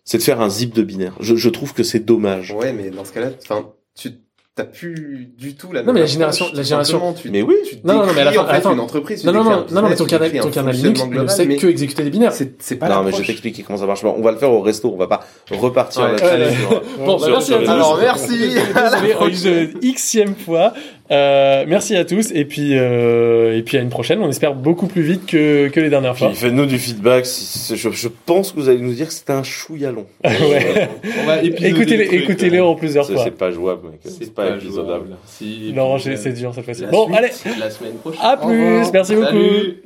C'est 0.03 0.17
de 0.17 0.23
faire 0.23 0.41
un 0.41 0.49
zip 0.49 0.73
de 0.73 0.83
binaire. 0.83 1.13
Je, 1.21 1.37
je 1.37 1.47
trouve 1.49 1.73
que 1.73 1.83
c'est 1.83 1.99
dommage. 2.01 2.51
Ouais, 2.51 2.73
mais 2.73 2.89
dans 2.89 3.05
ce 3.05 3.13
cas-là, 3.13 3.29
enfin, 3.41 3.69
tu 3.95 4.09
t'as 4.55 4.65
plus 4.65 5.31
du 5.37 5.55
tout 5.55 5.71
la 5.71 5.83
Non, 5.83 5.93
mais 5.93 5.99
la 6.01 6.05
génération- 6.07 6.47
la 6.53 6.63
génération- 6.63 7.13
tu- 7.13 7.29
Mais 7.29 7.43
oui. 7.43 7.55
tu 7.65 7.75
Non, 7.85 7.93
non, 7.99 8.07
non, 8.07 8.13
mais 8.13 8.21
à 8.21 8.25
la 8.25 8.31
fin, 8.33 8.41
en 8.43 8.47
fait, 8.47 8.59
fin- 8.61 8.73
une 8.73 8.79
entreprise, 8.81 9.21
tu 9.21 9.27
non, 9.27 9.31
non, 9.31 9.43
non, 9.43 9.49
un 9.51 9.55
non, 9.55 9.57
non, 9.59 9.65
mais 9.75 9.81
business, 9.81 9.97
ton 9.99 10.03
tu 10.05 10.09
canal, 10.09 10.31
ton 10.41 10.49
canal 10.51 10.75
Linux 10.75 11.05
ne 11.05 11.27
sait 11.27 11.47
que 11.57 11.67
exécuter 11.67 12.03
des 12.03 12.09
binaires. 12.09 12.33
c'est 12.33 12.75
pas 12.75 12.89
non, 12.89 13.03
mais 13.03 13.11
je 13.13 13.17
vais 13.19 13.23
t'expliquer 13.23 13.63
comment 13.63 13.77
ça 13.79 13.85
marche. 13.85 14.01
Bon, 14.03 14.15
On 14.17 14.21
va 14.21 14.31
le 14.31 14.37
faire 14.37 14.51
au 14.51 14.61
resto. 14.61 14.91
On 14.91 14.97
va 14.97 15.07
pas 15.07 15.25
repartir 15.51 16.01
Ouais. 16.03 16.11
là-dessus. 16.11 16.61
Ouais, 16.69 17.05
Bon, 17.05 17.17
bah, 17.17 17.27
merci. 17.31 17.53
Alors, 17.53 17.97
merci. 18.01 18.37
Désolé, 19.29 19.69
une 19.81 19.97
xième 19.97 20.35
fois. 20.35 20.73
Euh, 21.09 21.63
merci 21.65 21.95
à 21.95 22.03
tous 22.03 22.31
et 22.33 22.43
puis 22.43 22.71
euh, 22.77 23.57
et 23.57 23.61
puis 23.61 23.77
à 23.77 23.81
une 23.81 23.87
prochaine. 23.87 24.19
On 24.21 24.27
espère 24.29 24.53
beaucoup 24.55 24.87
plus 24.87 25.03
vite 25.03 25.25
que 25.25 25.69
que 25.69 25.79
les 25.79 25.89
dernières 25.89 26.17
fois. 26.17 26.33
Faites-nous 26.33 26.65
du 26.65 26.77
feedback. 26.77 27.25
si- 27.25 27.45
si- 27.45 27.77
Je, 27.77 27.89
je 27.91 28.09
pense 28.25 28.51
que 28.51 28.59
vous 28.59 28.67
allez 28.67 28.79
nous 28.81 28.91
dire 28.93 29.07
que 29.07 29.13
c'était 29.13 29.31
un 29.31 29.43
chouïa 29.43 29.91
long. 29.91 30.05
Ouais. 30.25 31.45
Écoutez-les, 31.61 32.13
écoutez-les 32.13 32.57
euh, 32.59 32.65
en 32.65 32.75
plusieurs 32.75 33.07
fois. 33.07 33.23
c'est 33.23 33.31
pas 33.31 33.51
jouable, 33.51 33.89
mec. 33.91 33.99
C'est 34.03 34.33
pas 34.33 34.49
épisodable. 34.49 35.15
Si, 35.25 35.71
Non, 35.73 35.97
c'est 35.97 36.33
dur 36.33 36.51
cette 36.53 36.65
fois-ci. 36.65 36.83
Bon, 36.91 37.05
suite, 37.05 37.17
allez. 37.17 37.29
La 37.59 37.69
semaine 37.69 37.93
prochaine. 37.95 38.19
À 38.21 38.35
plus. 38.35 38.91
Merci 38.91 39.15
beaucoup. 39.15 39.27
Salut. 39.27 39.77